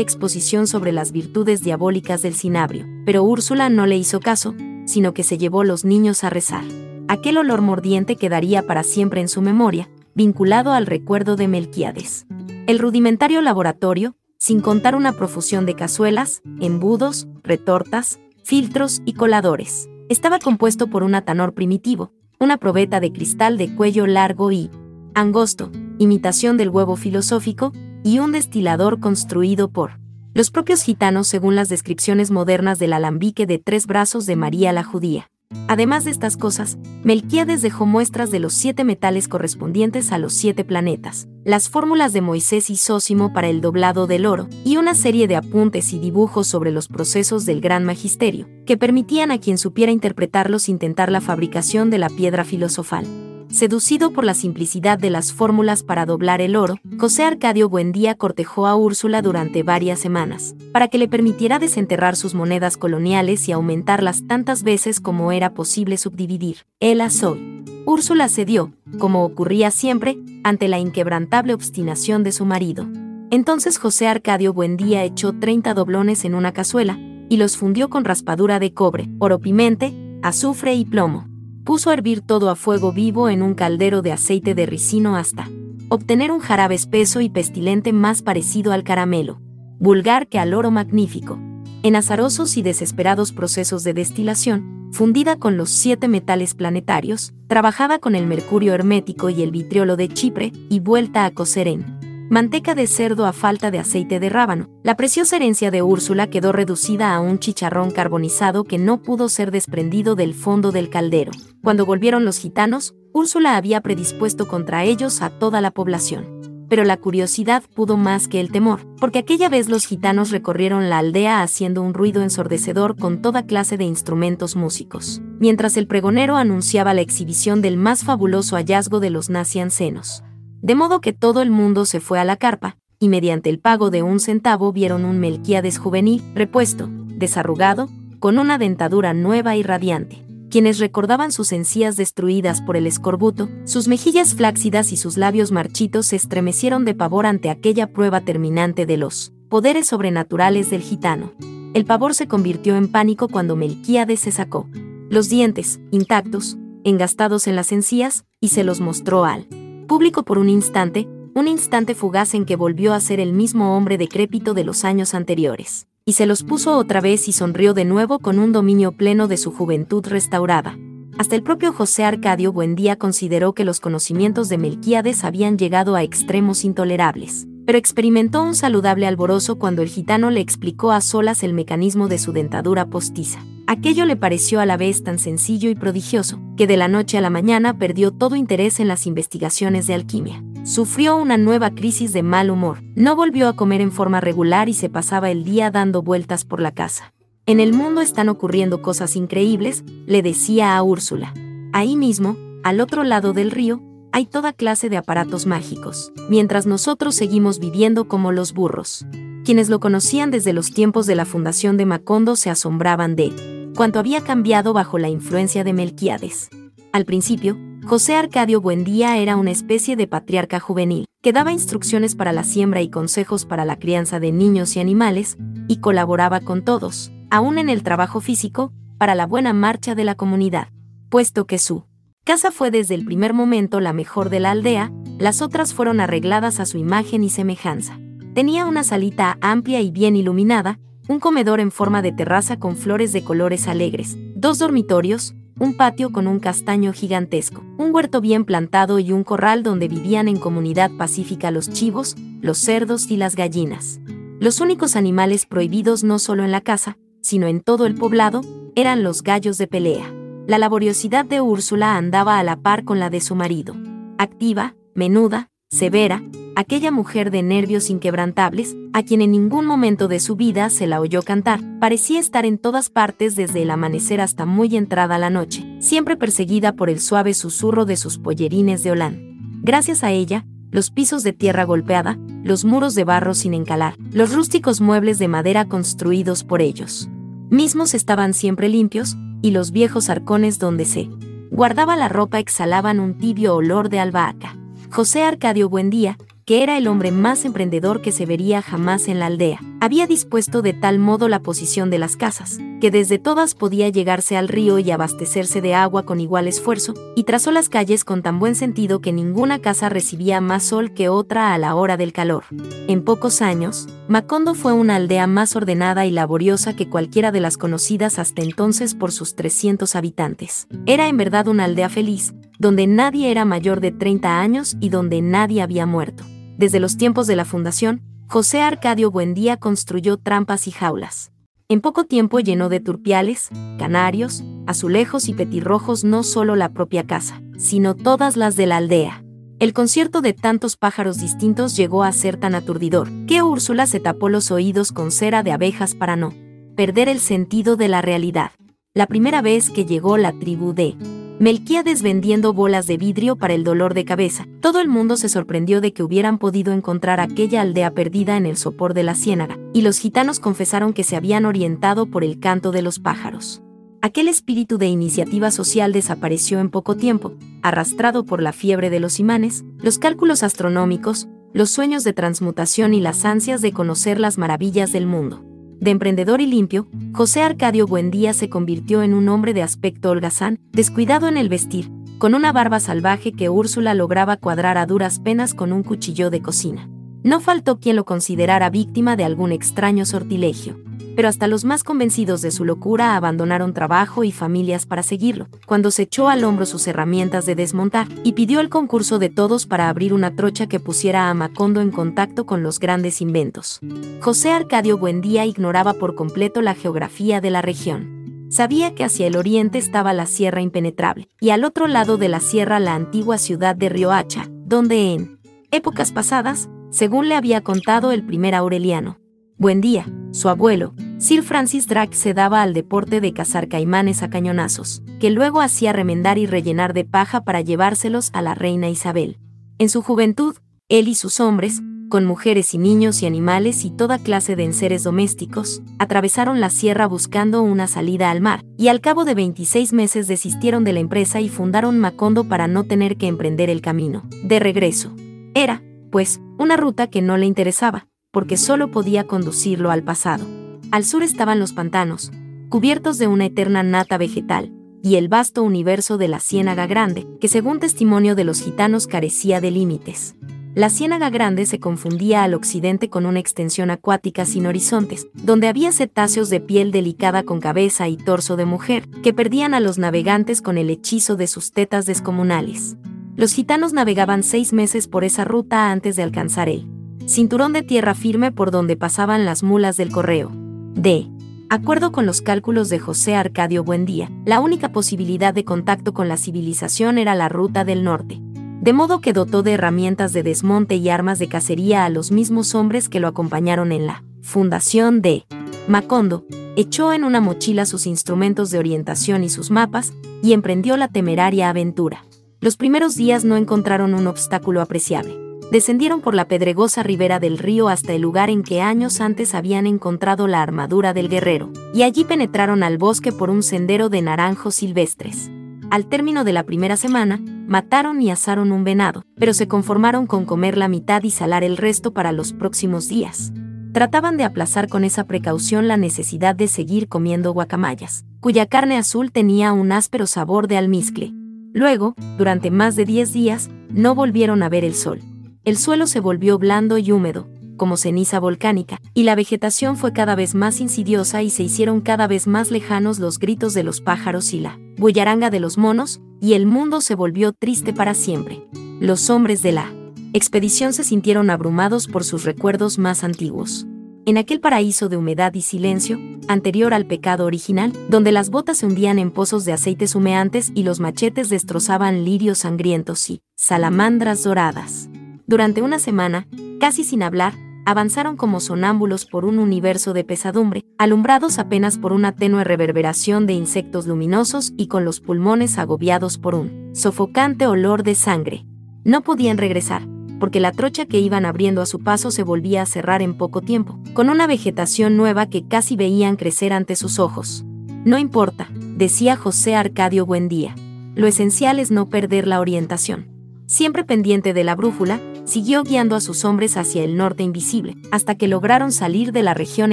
exposición 0.00 0.66
sobre 0.66 0.92
las 0.92 1.12
virtudes 1.12 1.60
diabólicas 1.60 2.22
del 2.22 2.34
cinabrio, 2.34 2.86
pero 3.04 3.22
Úrsula 3.22 3.68
no 3.68 3.84
le 3.84 3.98
hizo 3.98 4.18
caso, 4.20 4.54
sino 4.86 5.12
que 5.12 5.24
se 5.24 5.36
llevó 5.36 5.62
los 5.62 5.84
niños 5.84 6.24
a 6.24 6.30
rezar 6.30 6.64
aquel 7.08 7.38
olor 7.38 7.62
mordiente 7.62 8.16
quedaría 8.16 8.66
para 8.66 8.82
siempre 8.82 9.20
en 9.20 9.28
su 9.28 9.42
memoria, 9.42 9.88
vinculado 10.14 10.72
al 10.72 10.86
recuerdo 10.86 11.36
de 11.36 11.48
Melquiades. 11.48 12.26
El 12.66 12.78
rudimentario 12.78 13.40
laboratorio, 13.42 14.16
sin 14.38 14.60
contar 14.60 14.94
una 14.94 15.12
profusión 15.12 15.66
de 15.66 15.74
cazuelas, 15.74 16.42
embudos, 16.60 17.28
retortas, 17.42 18.18
filtros 18.42 19.02
y 19.04 19.14
coladores, 19.14 19.88
estaba 20.08 20.38
compuesto 20.38 20.88
por 20.88 21.02
un 21.02 21.14
atanor 21.14 21.54
primitivo, 21.54 22.12
una 22.38 22.56
probeta 22.56 23.00
de 23.00 23.12
cristal 23.12 23.56
de 23.58 23.74
cuello 23.74 24.06
largo 24.06 24.52
y 24.52 24.70
angosto, 25.14 25.70
imitación 25.98 26.56
del 26.56 26.70
huevo 26.70 26.96
filosófico, 26.96 27.72
y 28.04 28.20
un 28.20 28.32
destilador 28.32 29.00
construido 29.00 29.68
por 29.68 29.98
los 30.32 30.50
propios 30.50 30.82
gitanos 30.82 31.26
según 31.26 31.56
las 31.56 31.68
descripciones 31.68 32.30
modernas 32.30 32.78
del 32.78 32.92
alambique 32.92 33.46
de 33.46 33.58
tres 33.58 33.86
brazos 33.86 34.26
de 34.26 34.36
María 34.36 34.72
la 34.72 34.84
judía. 34.84 35.28
Además 35.68 36.04
de 36.04 36.10
estas 36.10 36.36
cosas, 36.36 36.78
Melquiades 37.02 37.62
dejó 37.62 37.86
muestras 37.86 38.30
de 38.30 38.40
los 38.40 38.52
siete 38.52 38.84
metales 38.84 39.28
correspondientes 39.28 40.12
a 40.12 40.18
los 40.18 40.32
siete 40.32 40.64
planetas, 40.64 41.28
las 41.44 41.68
fórmulas 41.68 42.12
de 42.12 42.20
Moisés 42.20 42.70
y 42.70 42.76
Sósimo 42.76 43.32
para 43.32 43.48
el 43.48 43.60
doblado 43.60 44.06
del 44.06 44.26
oro, 44.26 44.48
y 44.64 44.76
una 44.76 44.94
serie 44.94 45.28
de 45.28 45.36
apuntes 45.36 45.92
y 45.92 45.98
dibujos 45.98 46.46
sobre 46.46 46.70
los 46.70 46.88
procesos 46.88 47.46
del 47.46 47.60
gran 47.60 47.84
magisterio, 47.84 48.48
que 48.64 48.76
permitían 48.76 49.30
a 49.30 49.38
quien 49.38 49.58
supiera 49.58 49.92
interpretarlos 49.92 50.68
intentar 50.68 51.10
la 51.10 51.20
fabricación 51.20 51.90
de 51.90 51.98
la 51.98 52.08
piedra 52.08 52.44
filosofal. 52.44 53.06
Seducido 53.50 54.10
por 54.12 54.24
la 54.24 54.34
simplicidad 54.34 54.98
de 54.98 55.08
las 55.08 55.32
fórmulas 55.32 55.82
para 55.82 56.04
doblar 56.04 56.40
el 56.40 56.56
oro, 56.56 56.76
José 56.98 57.22
Arcadio 57.22 57.68
Buendía 57.68 58.14
cortejó 58.14 58.66
a 58.66 58.74
Úrsula 58.74 59.22
durante 59.22 59.62
varias 59.62 60.00
semanas, 60.00 60.54
para 60.72 60.88
que 60.88 60.98
le 60.98 61.08
permitiera 61.08 61.58
desenterrar 61.58 62.16
sus 62.16 62.34
monedas 62.34 62.76
coloniales 62.76 63.48
y 63.48 63.52
aumentarlas 63.52 64.26
tantas 64.26 64.62
veces 64.62 65.00
como 65.00 65.32
era 65.32 65.54
posible 65.54 65.96
subdividir. 65.96 66.66
El 66.80 67.00
azul. 67.00 67.64
Úrsula 67.86 68.28
cedió, 68.28 68.72
como 68.98 69.24
ocurría 69.24 69.70
siempre, 69.70 70.18
ante 70.42 70.66
la 70.68 70.78
inquebrantable 70.78 71.54
obstinación 71.54 72.24
de 72.24 72.32
su 72.32 72.44
marido. 72.44 72.86
Entonces 73.30 73.78
José 73.78 74.08
Arcadio 74.08 74.52
Buendía 74.52 75.04
echó 75.04 75.32
30 75.38 75.72
doblones 75.72 76.24
en 76.24 76.34
una 76.34 76.52
cazuela, 76.52 76.98
y 77.28 77.36
los 77.36 77.56
fundió 77.56 77.88
con 77.88 78.04
raspadura 78.04 78.58
de 78.58 78.74
cobre, 78.74 79.08
oro 79.18 79.38
pimente, 79.38 79.94
azufre 80.22 80.74
y 80.74 80.84
plomo 80.84 81.26
puso 81.66 81.90
a 81.90 81.94
hervir 81.94 82.20
todo 82.20 82.48
a 82.48 82.54
fuego 82.54 82.92
vivo 82.92 83.28
en 83.28 83.42
un 83.42 83.54
caldero 83.54 84.00
de 84.00 84.12
aceite 84.12 84.54
de 84.54 84.66
ricino 84.66 85.16
hasta 85.16 85.50
obtener 85.88 86.30
un 86.30 86.38
jarabe 86.38 86.76
espeso 86.76 87.20
y 87.20 87.28
pestilente 87.28 87.92
más 87.92 88.22
parecido 88.22 88.72
al 88.72 88.84
caramelo, 88.84 89.40
vulgar 89.78 90.28
que 90.28 90.38
al 90.38 90.54
oro 90.54 90.70
magnífico. 90.70 91.38
En 91.82 91.96
azarosos 91.96 92.56
y 92.56 92.62
desesperados 92.62 93.32
procesos 93.32 93.82
de 93.82 93.94
destilación, 93.94 94.90
fundida 94.92 95.36
con 95.36 95.56
los 95.56 95.70
siete 95.70 96.06
metales 96.06 96.54
planetarios, 96.54 97.34
trabajada 97.48 97.98
con 97.98 98.14
el 98.14 98.26
mercurio 98.26 98.72
hermético 98.72 99.28
y 99.28 99.42
el 99.42 99.50
vitriolo 99.50 99.96
de 99.96 100.08
Chipre 100.08 100.52
y 100.68 100.78
vuelta 100.78 101.24
a 101.24 101.32
cocer 101.32 101.66
en 101.66 101.95
manteca 102.28 102.74
de 102.74 102.86
cerdo 102.86 103.24
a 103.24 103.32
falta 103.32 103.70
de 103.70 103.78
aceite 103.78 104.18
de 104.18 104.28
rábano. 104.28 104.68
La 104.82 104.96
preciosa 104.96 105.36
herencia 105.36 105.70
de 105.70 105.82
Úrsula 105.82 106.28
quedó 106.28 106.52
reducida 106.52 107.14
a 107.14 107.20
un 107.20 107.38
chicharrón 107.38 107.90
carbonizado 107.90 108.64
que 108.64 108.78
no 108.78 109.00
pudo 109.00 109.28
ser 109.28 109.50
desprendido 109.50 110.16
del 110.16 110.34
fondo 110.34 110.72
del 110.72 110.90
caldero. 110.90 111.30
Cuando 111.62 111.86
volvieron 111.86 112.24
los 112.24 112.38
gitanos, 112.38 112.94
Úrsula 113.12 113.56
había 113.56 113.80
predispuesto 113.80 114.48
contra 114.48 114.84
ellos 114.84 115.22
a 115.22 115.30
toda 115.30 115.60
la 115.60 115.70
población. 115.70 116.66
Pero 116.68 116.82
la 116.82 116.96
curiosidad 116.96 117.62
pudo 117.74 117.96
más 117.96 118.26
que 118.26 118.40
el 118.40 118.50
temor, 118.50 118.80
porque 118.98 119.20
aquella 119.20 119.48
vez 119.48 119.68
los 119.68 119.86
gitanos 119.86 120.32
recorrieron 120.32 120.90
la 120.90 120.98
aldea 120.98 121.42
haciendo 121.42 121.80
un 121.80 121.94
ruido 121.94 122.22
ensordecedor 122.22 122.96
con 122.96 123.22
toda 123.22 123.46
clase 123.46 123.76
de 123.76 123.84
instrumentos 123.84 124.56
músicos, 124.56 125.22
mientras 125.38 125.76
el 125.76 125.86
pregonero 125.86 126.36
anunciaba 126.36 126.92
la 126.92 127.02
exhibición 127.02 127.62
del 127.62 127.76
más 127.76 128.02
fabuloso 128.02 128.56
hallazgo 128.56 128.98
de 128.98 129.10
los 129.10 129.30
nazi 129.30 129.60
ancianos 129.60 130.24
de 130.66 130.74
modo 130.74 131.00
que 131.00 131.12
todo 131.12 131.42
el 131.42 131.50
mundo 131.52 131.84
se 131.84 132.00
fue 132.00 132.18
a 132.18 132.24
la 132.24 132.36
carpa, 132.36 132.76
y 132.98 133.08
mediante 133.08 133.50
el 133.50 133.60
pago 133.60 133.90
de 133.90 134.02
un 134.02 134.18
centavo 134.18 134.72
vieron 134.72 135.04
un 135.04 135.20
Melquiades 135.20 135.78
juvenil, 135.78 136.20
repuesto, 136.34 136.88
desarrugado, 136.90 137.88
con 138.18 138.40
una 138.40 138.58
dentadura 138.58 139.14
nueva 139.14 139.54
y 139.54 139.62
radiante. 139.62 140.24
Quienes 140.50 140.80
recordaban 140.80 141.30
sus 141.30 141.52
encías 141.52 141.96
destruidas 141.96 142.62
por 142.62 142.76
el 142.76 142.88
escorbuto, 142.88 143.48
sus 143.64 143.86
mejillas 143.86 144.34
flácidas 144.34 144.90
y 144.90 144.96
sus 144.96 145.16
labios 145.16 145.52
marchitos 145.52 146.06
se 146.06 146.16
estremecieron 146.16 146.84
de 146.84 146.96
pavor 146.96 147.26
ante 147.26 147.48
aquella 147.48 147.92
prueba 147.92 148.22
terminante 148.22 148.86
de 148.86 148.96
los 148.96 149.32
poderes 149.48 149.86
sobrenaturales 149.86 150.68
del 150.68 150.80
gitano. 150.80 151.32
El 151.74 151.84
pavor 151.84 152.12
se 152.12 152.26
convirtió 152.26 152.74
en 152.74 152.88
pánico 152.88 153.28
cuando 153.28 153.54
Melquiades 153.54 154.18
se 154.18 154.32
sacó 154.32 154.66
los 155.10 155.28
dientes, 155.28 155.78
intactos, 155.92 156.58
engastados 156.82 157.46
en 157.46 157.54
las 157.54 157.70
encías, 157.70 158.24
y 158.40 158.48
se 158.48 158.64
los 158.64 158.80
mostró 158.80 159.24
al 159.24 159.46
público 159.86 160.24
por 160.24 160.38
un 160.38 160.48
instante, 160.48 161.08
un 161.34 161.48
instante 161.48 161.94
fugaz 161.94 162.34
en 162.34 162.44
que 162.44 162.56
volvió 162.56 162.92
a 162.92 163.00
ser 163.00 163.20
el 163.20 163.32
mismo 163.32 163.76
hombre 163.76 163.98
decrépito 163.98 164.54
de 164.54 164.64
los 164.64 164.84
años 164.84 165.14
anteriores, 165.14 165.86
y 166.04 166.12
se 166.12 166.26
los 166.26 166.42
puso 166.42 166.76
otra 166.76 167.00
vez 167.00 167.28
y 167.28 167.32
sonrió 167.32 167.74
de 167.74 167.84
nuevo 167.84 168.18
con 168.18 168.38
un 168.38 168.52
dominio 168.52 168.92
pleno 168.92 169.28
de 169.28 169.36
su 169.36 169.52
juventud 169.52 170.06
restaurada. 170.06 170.76
Hasta 171.18 171.34
el 171.34 171.42
propio 171.42 171.72
José 171.72 172.04
Arcadio 172.04 172.52
Buendía 172.52 172.96
consideró 172.96 173.54
que 173.54 173.64
los 173.64 173.80
conocimientos 173.80 174.48
de 174.48 174.58
Melquíades 174.58 175.24
habían 175.24 175.56
llegado 175.56 175.94
a 175.94 176.02
extremos 176.02 176.64
intolerables, 176.64 177.46
pero 177.64 177.78
experimentó 177.78 178.42
un 178.42 178.54
saludable 178.54 179.06
alborozo 179.06 179.58
cuando 179.58 179.82
el 179.82 179.88
gitano 179.88 180.30
le 180.30 180.40
explicó 180.40 180.92
a 180.92 181.00
solas 181.00 181.42
el 181.42 181.54
mecanismo 181.54 182.08
de 182.08 182.18
su 182.18 182.32
dentadura 182.32 182.86
postiza. 182.86 183.40
Aquello 183.68 184.06
le 184.06 184.14
pareció 184.14 184.60
a 184.60 184.66
la 184.66 184.76
vez 184.76 185.02
tan 185.02 185.18
sencillo 185.18 185.68
y 185.70 185.74
prodigioso, 185.74 186.38
que 186.56 186.68
de 186.68 186.76
la 186.76 186.86
noche 186.86 187.18
a 187.18 187.20
la 187.20 187.30
mañana 187.30 187.76
perdió 187.76 188.12
todo 188.12 188.36
interés 188.36 188.78
en 188.78 188.86
las 188.86 189.08
investigaciones 189.08 189.88
de 189.88 189.94
alquimia. 189.94 190.44
Sufrió 190.64 191.16
una 191.16 191.36
nueva 191.36 191.70
crisis 191.70 192.12
de 192.12 192.22
mal 192.22 192.50
humor, 192.50 192.78
no 192.94 193.16
volvió 193.16 193.48
a 193.48 193.56
comer 193.56 193.80
en 193.80 193.90
forma 193.90 194.20
regular 194.20 194.68
y 194.68 194.74
se 194.74 194.88
pasaba 194.88 195.32
el 195.32 195.42
día 195.42 195.72
dando 195.72 196.02
vueltas 196.02 196.44
por 196.44 196.60
la 196.60 196.70
casa. 196.70 197.12
En 197.44 197.58
el 197.58 197.72
mundo 197.72 198.02
están 198.02 198.28
ocurriendo 198.28 198.82
cosas 198.82 199.16
increíbles, 199.16 199.82
le 200.06 200.22
decía 200.22 200.76
a 200.76 200.82
Úrsula. 200.84 201.34
Ahí 201.72 201.96
mismo, 201.96 202.36
al 202.62 202.80
otro 202.80 203.02
lado 203.02 203.32
del 203.32 203.50
río, 203.50 203.82
hay 204.12 204.26
toda 204.26 204.52
clase 204.52 204.88
de 204.88 204.96
aparatos 204.96 205.44
mágicos, 205.44 206.12
mientras 206.28 206.66
nosotros 206.66 207.16
seguimos 207.16 207.58
viviendo 207.58 208.06
como 208.06 208.30
los 208.30 208.52
burros. 208.52 209.06
Quienes 209.46 209.68
lo 209.68 209.78
conocían 209.78 210.32
desde 210.32 210.52
los 210.52 210.72
tiempos 210.72 211.06
de 211.06 211.14
la 211.14 211.24
fundación 211.24 211.76
de 211.76 211.86
Macondo 211.86 212.34
se 212.34 212.50
asombraban 212.50 213.14
de 213.14 213.32
cuánto 213.76 214.00
había 214.00 214.24
cambiado 214.24 214.72
bajo 214.72 214.98
la 214.98 215.08
influencia 215.08 215.62
de 215.62 215.72
Melquiades. 215.72 216.48
Al 216.92 217.04
principio, 217.04 217.56
José 217.84 218.16
Arcadio 218.16 218.60
Buendía 218.60 219.18
era 219.18 219.36
una 219.36 219.52
especie 219.52 219.94
de 219.94 220.08
patriarca 220.08 220.58
juvenil, 220.58 221.04
que 221.22 221.32
daba 221.32 221.52
instrucciones 221.52 222.16
para 222.16 222.32
la 222.32 222.42
siembra 222.42 222.82
y 222.82 222.90
consejos 222.90 223.44
para 223.44 223.64
la 223.64 223.78
crianza 223.78 224.18
de 224.18 224.32
niños 224.32 224.74
y 224.74 224.80
animales, 224.80 225.36
y 225.68 225.76
colaboraba 225.76 226.40
con 226.40 226.64
todos, 226.64 227.12
aún 227.30 227.58
en 227.58 227.68
el 227.68 227.84
trabajo 227.84 228.20
físico, 228.20 228.72
para 228.98 229.14
la 229.14 229.28
buena 229.28 229.52
marcha 229.52 229.94
de 229.94 230.02
la 230.02 230.16
comunidad. 230.16 230.70
Puesto 231.08 231.46
que 231.46 231.60
su 231.60 231.84
casa 232.24 232.50
fue 232.50 232.72
desde 232.72 232.96
el 232.96 233.04
primer 233.04 233.32
momento 233.32 233.78
la 233.78 233.92
mejor 233.92 234.28
de 234.28 234.40
la 234.40 234.50
aldea, 234.50 234.90
las 235.20 235.40
otras 235.40 235.72
fueron 235.72 236.00
arregladas 236.00 236.58
a 236.58 236.66
su 236.66 236.78
imagen 236.78 237.22
y 237.22 237.30
semejanza. 237.30 238.00
Tenía 238.36 238.66
una 238.66 238.84
salita 238.84 239.38
amplia 239.40 239.80
y 239.80 239.90
bien 239.90 240.14
iluminada, 240.14 240.78
un 241.08 241.20
comedor 241.20 241.58
en 241.58 241.70
forma 241.70 242.02
de 242.02 242.12
terraza 242.12 242.58
con 242.58 242.76
flores 242.76 243.14
de 243.14 243.24
colores 243.24 243.66
alegres, 243.66 244.18
dos 244.34 244.58
dormitorios, 244.58 245.34
un 245.58 245.74
patio 245.74 246.12
con 246.12 246.26
un 246.26 246.38
castaño 246.38 246.92
gigantesco, 246.92 247.64
un 247.78 247.94
huerto 247.94 248.20
bien 248.20 248.44
plantado 248.44 248.98
y 248.98 249.10
un 249.10 249.24
corral 249.24 249.62
donde 249.62 249.88
vivían 249.88 250.28
en 250.28 250.36
comunidad 250.36 250.90
pacífica 250.98 251.50
los 251.50 251.70
chivos, 251.70 252.14
los 252.42 252.58
cerdos 252.58 253.10
y 253.10 253.16
las 253.16 253.36
gallinas. 253.36 254.00
Los 254.38 254.60
únicos 254.60 254.96
animales 254.96 255.46
prohibidos 255.46 256.04
no 256.04 256.18
solo 256.18 256.44
en 256.44 256.52
la 256.52 256.60
casa, 256.60 256.98
sino 257.22 257.46
en 257.46 257.62
todo 257.62 257.86
el 257.86 257.94
poblado, 257.94 258.42
eran 258.74 259.02
los 259.02 259.22
gallos 259.22 259.56
de 259.56 259.66
pelea. 259.66 260.12
La 260.46 260.58
laboriosidad 260.58 261.24
de 261.24 261.40
Úrsula 261.40 261.96
andaba 261.96 262.38
a 262.38 262.42
la 262.42 262.56
par 262.56 262.84
con 262.84 263.00
la 263.00 263.08
de 263.08 263.22
su 263.22 263.34
marido. 263.34 263.74
Activa, 264.18 264.76
menuda, 264.94 265.48
severa, 265.70 266.22
aquella 266.54 266.90
mujer 266.90 267.30
de 267.30 267.42
nervios 267.42 267.90
inquebrantables, 267.90 268.76
a 268.92 269.02
quien 269.02 269.20
en 269.20 269.32
ningún 269.32 269.66
momento 269.66 270.08
de 270.08 270.20
su 270.20 270.36
vida 270.36 270.70
se 270.70 270.86
la 270.86 271.00
oyó 271.00 271.22
cantar, 271.22 271.60
parecía 271.80 272.18
estar 272.20 272.46
en 272.46 272.58
todas 272.58 272.88
partes 272.88 273.36
desde 273.36 273.62
el 273.62 273.70
amanecer 273.70 274.20
hasta 274.20 274.46
muy 274.46 274.76
entrada 274.76 275.18
la 275.18 275.30
noche, 275.30 275.64
siempre 275.80 276.16
perseguida 276.16 276.72
por 276.72 276.88
el 276.88 277.00
suave 277.00 277.34
susurro 277.34 277.84
de 277.84 277.96
sus 277.96 278.18
pollerines 278.18 278.82
de 278.82 278.92
holán. 278.92 279.60
Gracias 279.62 280.02
a 280.02 280.12
ella, 280.12 280.46
los 280.70 280.90
pisos 280.90 281.22
de 281.22 281.32
tierra 281.32 281.64
golpeada, 281.64 282.18
los 282.42 282.64
muros 282.64 282.94
de 282.94 283.04
barro 283.04 283.34
sin 283.34 283.54
encalar, 283.54 283.96
los 284.12 284.32
rústicos 284.32 284.80
muebles 284.80 285.18
de 285.18 285.28
madera 285.28 285.66
construidos 285.66 286.44
por 286.44 286.62
ellos 286.62 287.08
mismos 287.50 287.94
estaban 287.94 288.34
siempre 288.34 288.68
limpios, 288.68 289.16
y 289.42 289.50
los 289.52 289.70
viejos 289.70 290.10
arcones 290.10 290.58
donde 290.58 290.84
se 290.84 291.08
guardaba 291.50 291.96
la 291.96 292.08
ropa 292.08 292.38
exhalaban 292.38 292.98
un 292.98 293.18
tibio 293.18 293.54
olor 293.54 293.88
de 293.88 294.00
albahaca. 294.00 294.56
José 294.90 295.24
Arcadio 295.24 295.68
Buendía, 295.68 296.16
que 296.44 296.62
era 296.62 296.78
el 296.78 296.86
hombre 296.86 297.10
más 297.10 297.44
emprendedor 297.44 298.00
que 298.00 298.12
se 298.12 298.24
vería 298.24 298.62
jamás 298.62 299.08
en 299.08 299.18
la 299.18 299.26
aldea. 299.26 299.60
Había 299.80 300.06
dispuesto 300.06 300.62
de 300.62 300.72
tal 300.72 300.98
modo 300.98 301.28
la 301.28 301.40
posición 301.40 301.90
de 301.90 301.98
las 301.98 302.16
casas, 302.16 302.58
que 302.80 302.90
desde 302.90 303.18
todas 303.18 303.54
podía 303.54 303.88
llegarse 303.88 304.36
al 304.36 304.48
río 304.48 304.78
y 304.78 304.90
abastecerse 304.90 305.60
de 305.60 305.74
agua 305.74 306.04
con 306.04 306.20
igual 306.20 306.48
esfuerzo, 306.48 306.94
y 307.14 307.24
trazó 307.24 307.50
las 307.50 307.68
calles 307.68 308.04
con 308.04 308.22
tan 308.22 308.38
buen 308.38 308.54
sentido 308.54 309.00
que 309.00 309.12
ninguna 309.12 309.60
casa 309.60 309.88
recibía 309.88 310.40
más 310.40 310.64
sol 310.64 310.92
que 310.92 311.08
otra 311.08 311.54
a 311.54 311.58
la 311.58 311.74
hora 311.74 311.96
del 311.96 312.12
calor. 312.12 312.44
En 312.88 313.02
pocos 313.02 313.42
años, 313.42 313.88
Macondo 314.08 314.54
fue 314.54 314.72
una 314.72 314.96
aldea 314.96 315.26
más 315.26 315.56
ordenada 315.56 316.06
y 316.06 316.10
laboriosa 316.10 316.76
que 316.76 316.88
cualquiera 316.88 317.32
de 317.32 317.40
las 317.40 317.56
conocidas 317.56 318.18
hasta 318.18 318.42
entonces 318.42 318.94
por 318.94 319.12
sus 319.12 319.34
300 319.34 319.96
habitantes. 319.96 320.66
Era 320.86 321.08
en 321.08 321.16
verdad 321.16 321.48
una 321.48 321.64
aldea 321.64 321.88
feliz, 321.88 322.34
donde 322.58 322.86
nadie 322.86 323.30
era 323.30 323.44
mayor 323.44 323.80
de 323.80 323.92
30 323.92 324.40
años 324.40 324.76
y 324.80 324.90
donde 324.90 325.22
nadie 325.22 325.62
había 325.62 325.86
muerto. 325.86 326.24
Desde 326.56 326.80
los 326.80 326.96
tiempos 326.96 327.26
de 327.26 327.36
la 327.36 327.44
fundación, 327.44 328.02
José 328.28 328.62
Arcadio 328.62 329.10
Buendía 329.10 329.56
construyó 329.56 330.16
trampas 330.16 330.66
y 330.66 330.72
jaulas. 330.72 331.30
En 331.68 331.80
poco 331.80 332.04
tiempo 332.04 332.38
llenó 332.38 332.68
de 332.68 332.78
turpiales, 332.78 333.48
canarios, 333.76 334.44
azulejos 334.68 335.28
y 335.28 335.34
petirrojos 335.34 336.04
no 336.04 336.22
solo 336.22 336.54
la 336.54 336.68
propia 336.68 337.08
casa, 337.08 337.42
sino 337.58 337.96
todas 337.96 338.36
las 338.36 338.54
de 338.54 338.66
la 338.66 338.76
aldea. 338.76 339.24
El 339.58 339.72
concierto 339.72 340.20
de 340.20 340.32
tantos 340.32 340.76
pájaros 340.76 341.18
distintos 341.18 341.76
llegó 341.76 342.04
a 342.04 342.12
ser 342.12 342.36
tan 342.36 342.54
aturdidor 342.54 343.08
que 343.26 343.42
Úrsula 343.42 343.86
se 343.86 343.98
tapó 343.98 344.28
los 344.28 344.52
oídos 344.52 344.92
con 344.92 345.10
cera 345.10 345.42
de 345.42 345.50
abejas 345.50 345.96
para 345.96 346.14
no 346.14 346.32
perder 346.76 347.08
el 347.08 347.18
sentido 347.18 347.74
de 347.74 347.88
la 347.88 348.00
realidad. 348.00 348.52
La 348.94 349.08
primera 349.08 349.42
vez 349.42 349.70
que 349.70 349.84
llegó 349.84 350.18
la 350.18 350.38
tribu 350.38 350.72
de 350.72 350.94
Melquíades 351.38 352.00
vendiendo 352.00 352.54
bolas 352.54 352.86
de 352.86 352.96
vidrio 352.96 353.36
para 353.36 353.52
el 353.52 353.62
dolor 353.62 353.92
de 353.92 354.06
cabeza. 354.06 354.48
Todo 354.62 354.80
el 354.80 354.88
mundo 354.88 355.18
se 355.18 355.28
sorprendió 355.28 355.82
de 355.82 355.92
que 355.92 356.02
hubieran 356.02 356.38
podido 356.38 356.72
encontrar 356.72 357.20
aquella 357.20 357.60
aldea 357.60 357.90
perdida 357.90 358.38
en 358.38 358.46
el 358.46 358.56
sopor 358.56 358.94
de 358.94 359.02
la 359.02 359.14
ciénaga, 359.14 359.58
y 359.74 359.82
los 359.82 359.98
gitanos 359.98 360.40
confesaron 360.40 360.94
que 360.94 361.04
se 361.04 361.14
habían 361.14 361.44
orientado 361.44 362.06
por 362.06 362.24
el 362.24 362.40
canto 362.40 362.72
de 362.72 362.80
los 362.80 363.00
pájaros. 363.00 363.60
Aquel 364.00 364.28
espíritu 364.28 364.78
de 364.78 364.86
iniciativa 364.86 365.50
social 365.50 365.92
desapareció 365.92 366.58
en 366.58 366.70
poco 366.70 366.96
tiempo, 366.96 367.34
arrastrado 367.62 368.24
por 368.24 368.40
la 368.40 368.54
fiebre 368.54 368.88
de 368.88 369.00
los 369.00 369.20
imanes, 369.20 369.62
los 369.76 369.98
cálculos 369.98 370.42
astronómicos, 370.42 371.28
los 371.52 371.68
sueños 371.68 372.02
de 372.02 372.14
transmutación 372.14 372.94
y 372.94 373.00
las 373.00 373.26
ansias 373.26 373.60
de 373.60 373.72
conocer 373.72 374.18
las 374.20 374.38
maravillas 374.38 374.90
del 374.90 375.06
mundo. 375.06 375.44
De 375.80 375.90
emprendedor 375.90 376.40
y 376.40 376.46
limpio, 376.46 376.88
José 377.12 377.42
Arcadio 377.42 377.86
Buendía 377.86 378.32
se 378.32 378.48
convirtió 378.48 379.02
en 379.02 379.14
un 379.14 379.28
hombre 379.28 379.54
de 379.54 379.62
aspecto 379.62 380.10
holgazán, 380.10 380.58
descuidado 380.72 381.28
en 381.28 381.36
el 381.36 381.48
vestir, 381.48 381.90
con 382.18 382.34
una 382.34 382.52
barba 382.52 382.80
salvaje 382.80 383.32
que 383.32 383.50
Úrsula 383.50 383.94
lograba 383.94 384.36
cuadrar 384.36 384.78
a 384.78 384.86
duras 384.86 385.18
penas 385.18 385.54
con 385.54 385.72
un 385.72 385.82
cuchillo 385.82 386.30
de 386.30 386.40
cocina. 386.40 386.88
No 387.22 387.40
faltó 387.40 387.78
quien 387.78 387.96
lo 387.96 388.04
considerara 388.04 388.70
víctima 388.70 389.16
de 389.16 389.24
algún 389.24 389.52
extraño 389.52 390.06
sortilegio 390.06 390.85
pero 391.16 391.28
hasta 391.28 391.48
los 391.48 391.64
más 391.64 391.82
convencidos 391.82 392.42
de 392.42 392.50
su 392.50 392.64
locura 392.64 393.16
abandonaron 393.16 393.72
trabajo 393.72 394.22
y 394.22 394.30
familias 394.30 394.84
para 394.84 395.02
seguirlo, 395.02 395.48
cuando 395.64 395.90
se 395.90 396.02
echó 396.02 396.28
al 396.28 396.44
hombro 396.44 396.66
sus 396.66 396.86
herramientas 396.86 397.46
de 397.46 397.54
desmontar 397.54 398.06
y 398.22 398.34
pidió 398.34 398.60
el 398.60 398.68
concurso 398.68 399.18
de 399.18 399.30
todos 399.30 399.66
para 399.66 399.88
abrir 399.88 400.12
una 400.12 400.36
trocha 400.36 400.66
que 400.68 400.78
pusiera 400.78 401.30
a 401.30 401.34
Macondo 401.34 401.80
en 401.80 401.90
contacto 401.90 402.44
con 402.44 402.62
los 402.62 402.78
grandes 402.78 403.22
inventos. 403.22 403.80
José 404.20 404.52
Arcadio 404.52 404.98
Buendía 404.98 405.46
ignoraba 405.46 405.94
por 405.94 406.14
completo 406.14 406.60
la 406.60 406.74
geografía 406.74 407.40
de 407.40 407.50
la 407.50 407.62
región. 407.62 408.46
Sabía 408.50 408.94
que 408.94 409.02
hacia 409.02 409.26
el 409.26 409.36
oriente 409.36 409.78
estaba 409.78 410.12
la 410.12 410.26
Sierra 410.26 410.60
Impenetrable, 410.60 411.28
y 411.40 411.50
al 411.50 411.64
otro 411.64 411.88
lado 411.88 412.18
de 412.18 412.28
la 412.28 412.40
sierra 412.40 412.78
la 412.78 412.94
antigua 412.94 413.38
ciudad 413.38 413.74
de 413.74 413.88
Riohacha, 413.88 414.48
donde 414.50 415.14
en 415.14 415.40
épocas 415.70 416.12
pasadas, 416.12 416.68
según 416.90 417.28
le 417.28 417.34
había 417.34 417.62
contado 417.62 418.12
el 418.12 418.24
primer 418.24 418.54
Aureliano, 418.54 419.18
Buendía, 419.58 420.06
su 420.32 420.50
abuelo, 420.50 420.94
Sir 421.18 421.42
Francis 421.42 421.86
Drake 421.86 422.14
se 422.14 422.34
daba 422.34 422.60
al 422.60 422.74
deporte 422.74 423.22
de 423.22 423.32
cazar 423.32 423.68
caimanes 423.68 424.22
a 424.22 424.28
cañonazos, 424.28 425.02
que 425.18 425.30
luego 425.30 425.62
hacía 425.62 425.94
remendar 425.94 426.36
y 426.36 426.44
rellenar 426.44 426.92
de 426.92 427.06
paja 427.06 427.42
para 427.42 427.62
llevárselos 427.62 428.28
a 428.34 428.42
la 428.42 428.54
reina 428.54 428.90
Isabel. 428.90 429.38
En 429.78 429.88
su 429.88 430.02
juventud, 430.02 430.56
él 430.90 431.08
y 431.08 431.14
sus 431.14 431.40
hombres, 431.40 431.80
con 432.10 432.26
mujeres 432.26 432.74
y 432.74 432.78
niños 432.78 433.22
y 433.22 433.26
animales 433.26 433.86
y 433.86 433.90
toda 433.90 434.18
clase 434.18 434.56
de 434.56 434.64
enseres 434.64 435.04
domésticos, 435.04 435.80
atravesaron 435.98 436.60
la 436.60 436.68
sierra 436.68 437.06
buscando 437.06 437.62
una 437.62 437.86
salida 437.86 438.30
al 438.30 438.42
mar, 438.42 438.60
y 438.76 438.88
al 438.88 439.00
cabo 439.00 439.24
de 439.24 439.34
26 439.34 439.94
meses 439.94 440.28
desistieron 440.28 440.84
de 440.84 440.92
la 440.92 441.00
empresa 441.00 441.40
y 441.40 441.48
fundaron 441.48 441.98
Macondo 441.98 442.44
para 442.44 442.68
no 442.68 442.84
tener 442.84 443.16
que 443.16 443.26
emprender 443.26 443.70
el 443.70 443.80
camino. 443.80 444.28
De 444.44 444.58
regreso. 444.58 445.14
Era, 445.54 445.82
pues, 446.12 446.42
una 446.58 446.76
ruta 446.76 447.06
que 447.06 447.22
no 447.22 447.38
le 447.38 447.46
interesaba, 447.46 448.06
porque 448.32 448.58
solo 448.58 448.90
podía 448.90 449.26
conducirlo 449.26 449.90
al 449.90 450.02
pasado. 450.02 450.46
Al 450.92 451.04
sur 451.04 451.22
estaban 451.22 451.58
los 451.58 451.72
pantanos, 451.72 452.30
cubiertos 452.68 453.18
de 453.18 453.26
una 453.26 453.46
eterna 453.46 453.82
nata 453.82 454.18
vegetal, 454.18 454.72
y 455.02 455.16
el 455.16 455.28
vasto 455.28 455.62
universo 455.62 456.16
de 456.16 456.28
la 456.28 456.40
Ciénaga 456.40 456.86
Grande, 456.86 457.26
que 457.40 457.48
según 457.48 457.80
testimonio 457.80 458.34
de 458.34 458.44
los 458.44 458.60
gitanos 458.60 459.06
carecía 459.06 459.60
de 459.60 459.70
límites. 459.70 460.36
La 460.74 460.90
Ciénaga 460.90 461.30
Grande 461.30 461.64
se 461.66 461.80
confundía 461.80 462.44
al 462.44 462.54
occidente 462.54 463.08
con 463.08 463.24
una 463.24 463.40
extensión 463.40 463.90
acuática 463.90 464.44
sin 464.44 464.66
horizontes, 464.66 465.26
donde 465.32 465.68
había 465.68 465.90
cetáceos 465.90 466.50
de 466.50 466.60
piel 466.60 466.92
delicada 466.92 467.42
con 467.42 467.60
cabeza 467.60 468.08
y 468.08 468.16
torso 468.16 468.56
de 468.56 468.66
mujer, 468.66 469.08
que 469.22 469.32
perdían 469.32 469.74
a 469.74 469.80
los 469.80 469.98
navegantes 469.98 470.60
con 470.60 470.76
el 470.76 470.90
hechizo 470.90 471.36
de 471.36 471.46
sus 471.46 471.72
tetas 471.72 472.06
descomunales. 472.06 472.96
Los 473.36 473.52
gitanos 473.52 473.92
navegaban 473.92 474.42
seis 474.42 474.72
meses 474.72 475.08
por 475.08 475.24
esa 475.24 475.44
ruta 475.44 475.90
antes 475.90 476.14
de 476.14 476.22
alcanzar 476.22 476.68
el 476.68 476.86
cinturón 477.26 477.72
de 477.72 477.82
tierra 477.82 478.14
firme 478.14 478.52
por 478.52 478.70
donde 478.70 478.96
pasaban 478.96 479.44
las 479.44 479.62
mulas 479.62 479.96
del 479.96 480.10
correo. 480.10 480.65
De 480.96 481.28
acuerdo 481.68 482.10
con 482.10 482.24
los 482.24 482.40
cálculos 482.40 482.88
de 482.88 482.98
José 482.98 483.34
Arcadio 483.34 483.84
Buendía, 483.84 484.30
la 484.46 484.60
única 484.60 484.92
posibilidad 484.92 485.52
de 485.52 485.62
contacto 485.62 486.14
con 486.14 486.26
la 486.26 486.38
civilización 486.38 487.18
era 487.18 487.34
la 487.34 487.50
ruta 487.50 487.84
del 487.84 488.02
norte. 488.02 488.40
De 488.80 488.94
modo 488.94 489.20
que 489.20 489.34
dotó 489.34 489.62
de 489.62 489.72
herramientas 489.72 490.32
de 490.32 490.42
desmonte 490.42 490.96
y 490.96 491.10
armas 491.10 491.38
de 491.38 491.48
cacería 491.48 492.06
a 492.06 492.08
los 492.08 492.30
mismos 492.30 492.74
hombres 492.74 493.10
que 493.10 493.20
lo 493.20 493.28
acompañaron 493.28 493.92
en 493.92 494.06
la 494.06 494.24
fundación 494.40 495.20
de 495.20 495.44
Macondo, 495.86 496.46
echó 496.76 497.12
en 497.12 497.24
una 497.24 497.42
mochila 497.42 497.84
sus 497.84 498.06
instrumentos 498.06 498.70
de 498.70 498.78
orientación 498.78 499.44
y 499.44 499.50
sus 499.50 499.70
mapas, 499.70 500.14
y 500.42 500.54
emprendió 500.54 500.96
la 500.96 501.08
temeraria 501.08 501.68
aventura. 501.68 502.24
Los 502.60 502.78
primeros 502.78 503.16
días 503.16 503.44
no 503.44 503.58
encontraron 503.58 504.14
un 504.14 504.26
obstáculo 504.26 504.80
apreciable 504.80 505.45
descendieron 505.70 506.20
por 506.20 506.34
la 506.34 506.48
pedregosa 506.48 507.02
ribera 507.02 507.38
del 507.40 507.58
río 507.58 507.88
hasta 507.88 508.12
el 508.12 508.22
lugar 508.22 508.50
en 508.50 508.62
que 508.62 508.80
años 508.80 509.20
antes 509.20 509.54
habían 509.54 509.86
encontrado 509.86 510.46
la 510.46 510.62
armadura 510.62 511.12
del 511.12 511.28
guerrero, 511.28 511.70
y 511.94 512.02
allí 512.02 512.24
penetraron 512.24 512.82
al 512.82 512.98
bosque 512.98 513.32
por 513.32 513.50
un 513.50 513.62
sendero 513.62 514.08
de 514.08 514.22
naranjos 514.22 514.76
silvestres. 514.76 515.50
Al 515.90 516.06
término 516.06 516.44
de 516.44 516.52
la 516.52 516.64
primera 516.64 516.96
semana, 516.96 517.40
mataron 517.66 518.20
y 518.20 518.30
asaron 518.30 518.72
un 518.72 518.84
venado, 518.84 519.22
pero 519.36 519.54
se 519.54 519.68
conformaron 519.68 520.26
con 520.26 520.44
comer 520.44 520.76
la 520.76 520.88
mitad 520.88 521.22
y 521.22 521.30
salar 521.30 521.62
el 521.62 521.76
resto 521.76 522.12
para 522.12 522.32
los 522.32 522.52
próximos 522.52 523.08
días. 523.08 523.52
Trataban 523.92 524.36
de 524.36 524.44
aplazar 524.44 524.88
con 524.88 525.04
esa 525.04 525.24
precaución 525.24 525.88
la 525.88 525.96
necesidad 525.96 526.54
de 526.54 526.68
seguir 526.68 527.08
comiendo 527.08 527.52
guacamayas, 527.52 528.24
cuya 528.40 528.66
carne 528.66 528.98
azul 528.98 529.32
tenía 529.32 529.72
un 529.72 529.92
áspero 529.92 530.26
sabor 530.26 530.68
de 530.68 530.76
almizcle. 530.76 531.32
Luego, 531.72 532.14
durante 532.36 532.70
más 532.70 532.96
de 532.96 533.04
10 533.04 533.32
días, 533.32 533.70
no 533.88 534.14
volvieron 534.14 534.62
a 534.62 534.68
ver 534.68 534.84
el 534.84 534.94
sol. 534.94 535.20
El 535.66 535.78
suelo 535.78 536.06
se 536.06 536.20
volvió 536.20 536.60
blando 536.60 536.96
y 536.96 537.10
húmedo, 537.10 537.48
como 537.76 537.96
ceniza 537.96 538.38
volcánica, 538.38 539.00
y 539.14 539.24
la 539.24 539.34
vegetación 539.34 539.96
fue 539.96 540.12
cada 540.12 540.36
vez 540.36 540.54
más 540.54 540.80
insidiosa 540.80 541.42
y 541.42 541.50
se 541.50 541.64
hicieron 541.64 542.00
cada 542.00 542.28
vez 542.28 542.46
más 542.46 542.70
lejanos 542.70 543.18
los 543.18 543.40
gritos 543.40 543.74
de 543.74 543.82
los 543.82 544.00
pájaros 544.00 544.54
y 544.54 544.60
la 544.60 544.78
bullaranga 544.96 545.50
de 545.50 545.58
los 545.58 545.76
monos, 545.76 546.20
y 546.40 546.52
el 546.52 546.66
mundo 546.66 547.00
se 547.00 547.16
volvió 547.16 547.52
triste 547.52 547.92
para 547.92 548.14
siempre. 548.14 548.64
Los 549.00 549.28
hombres 549.28 549.60
de 549.60 549.72
la 549.72 549.92
expedición 550.34 550.92
se 550.92 551.02
sintieron 551.02 551.50
abrumados 551.50 552.06
por 552.06 552.22
sus 552.22 552.44
recuerdos 552.44 552.96
más 552.96 553.24
antiguos. 553.24 553.88
En 554.24 554.38
aquel 554.38 554.60
paraíso 554.60 555.08
de 555.08 555.16
humedad 555.16 555.52
y 555.54 555.62
silencio, 555.62 556.20
anterior 556.46 556.94
al 556.94 557.06
pecado 557.06 557.44
original, 557.44 557.92
donde 558.08 558.30
las 558.30 558.50
botas 558.50 558.78
se 558.78 558.86
hundían 558.86 559.18
en 559.18 559.32
pozos 559.32 559.64
de 559.64 559.72
aceites 559.72 560.14
humeantes 560.14 560.70
y 560.76 560.84
los 560.84 561.00
machetes 561.00 561.48
destrozaban 561.48 562.24
lirios 562.24 562.58
sangrientos 562.58 563.28
y 563.30 563.42
salamandras 563.56 564.44
doradas. 564.44 565.08
Durante 565.46 565.80
una 565.80 566.00
semana, 566.00 566.48
casi 566.80 567.04
sin 567.04 567.22
hablar, 567.22 567.54
avanzaron 567.84 568.36
como 568.36 568.58
sonámbulos 568.58 569.26
por 569.26 569.44
un 569.44 569.60
universo 569.60 570.12
de 570.12 570.24
pesadumbre, 570.24 570.82
alumbrados 570.98 571.60
apenas 571.60 571.98
por 571.98 572.12
una 572.12 572.32
tenue 572.32 572.64
reverberación 572.64 573.46
de 573.46 573.52
insectos 573.52 574.08
luminosos 574.08 574.72
y 574.76 574.88
con 574.88 575.04
los 575.04 575.20
pulmones 575.20 575.78
agobiados 575.78 576.36
por 576.36 576.56
un 576.56 576.90
sofocante 576.94 577.68
olor 577.68 578.02
de 578.02 578.16
sangre. 578.16 578.66
No 579.04 579.22
podían 579.22 579.56
regresar, 579.56 580.02
porque 580.40 580.58
la 580.58 580.72
trocha 580.72 581.06
que 581.06 581.20
iban 581.20 581.46
abriendo 581.46 581.80
a 581.80 581.86
su 581.86 582.00
paso 582.00 582.32
se 582.32 582.42
volvía 582.42 582.82
a 582.82 582.86
cerrar 582.86 583.22
en 583.22 583.38
poco 583.38 583.62
tiempo, 583.62 584.00
con 584.14 584.30
una 584.30 584.48
vegetación 584.48 585.16
nueva 585.16 585.46
que 585.46 585.68
casi 585.68 585.94
veían 585.94 586.34
crecer 586.34 586.72
ante 586.72 586.96
sus 586.96 587.20
ojos. 587.20 587.64
No 588.04 588.18
importa, 588.18 588.68
decía 588.96 589.36
José 589.36 589.76
Arcadio 589.76 590.26
Buendía. 590.26 590.74
Lo 591.14 591.28
esencial 591.28 591.78
es 591.78 591.92
no 591.92 592.08
perder 592.08 592.48
la 592.48 592.58
orientación. 592.58 593.35
Siempre 593.66 594.04
pendiente 594.04 594.54
de 594.54 594.62
la 594.62 594.76
brújula, 594.76 595.20
siguió 595.44 595.82
guiando 595.82 596.14
a 596.14 596.20
sus 596.20 596.44
hombres 596.44 596.76
hacia 596.76 597.02
el 597.02 597.16
norte 597.16 597.42
invisible, 597.42 597.96
hasta 598.12 598.36
que 598.36 598.46
lograron 598.46 598.92
salir 598.92 599.32
de 599.32 599.42
la 599.42 599.54
región 599.54 599.92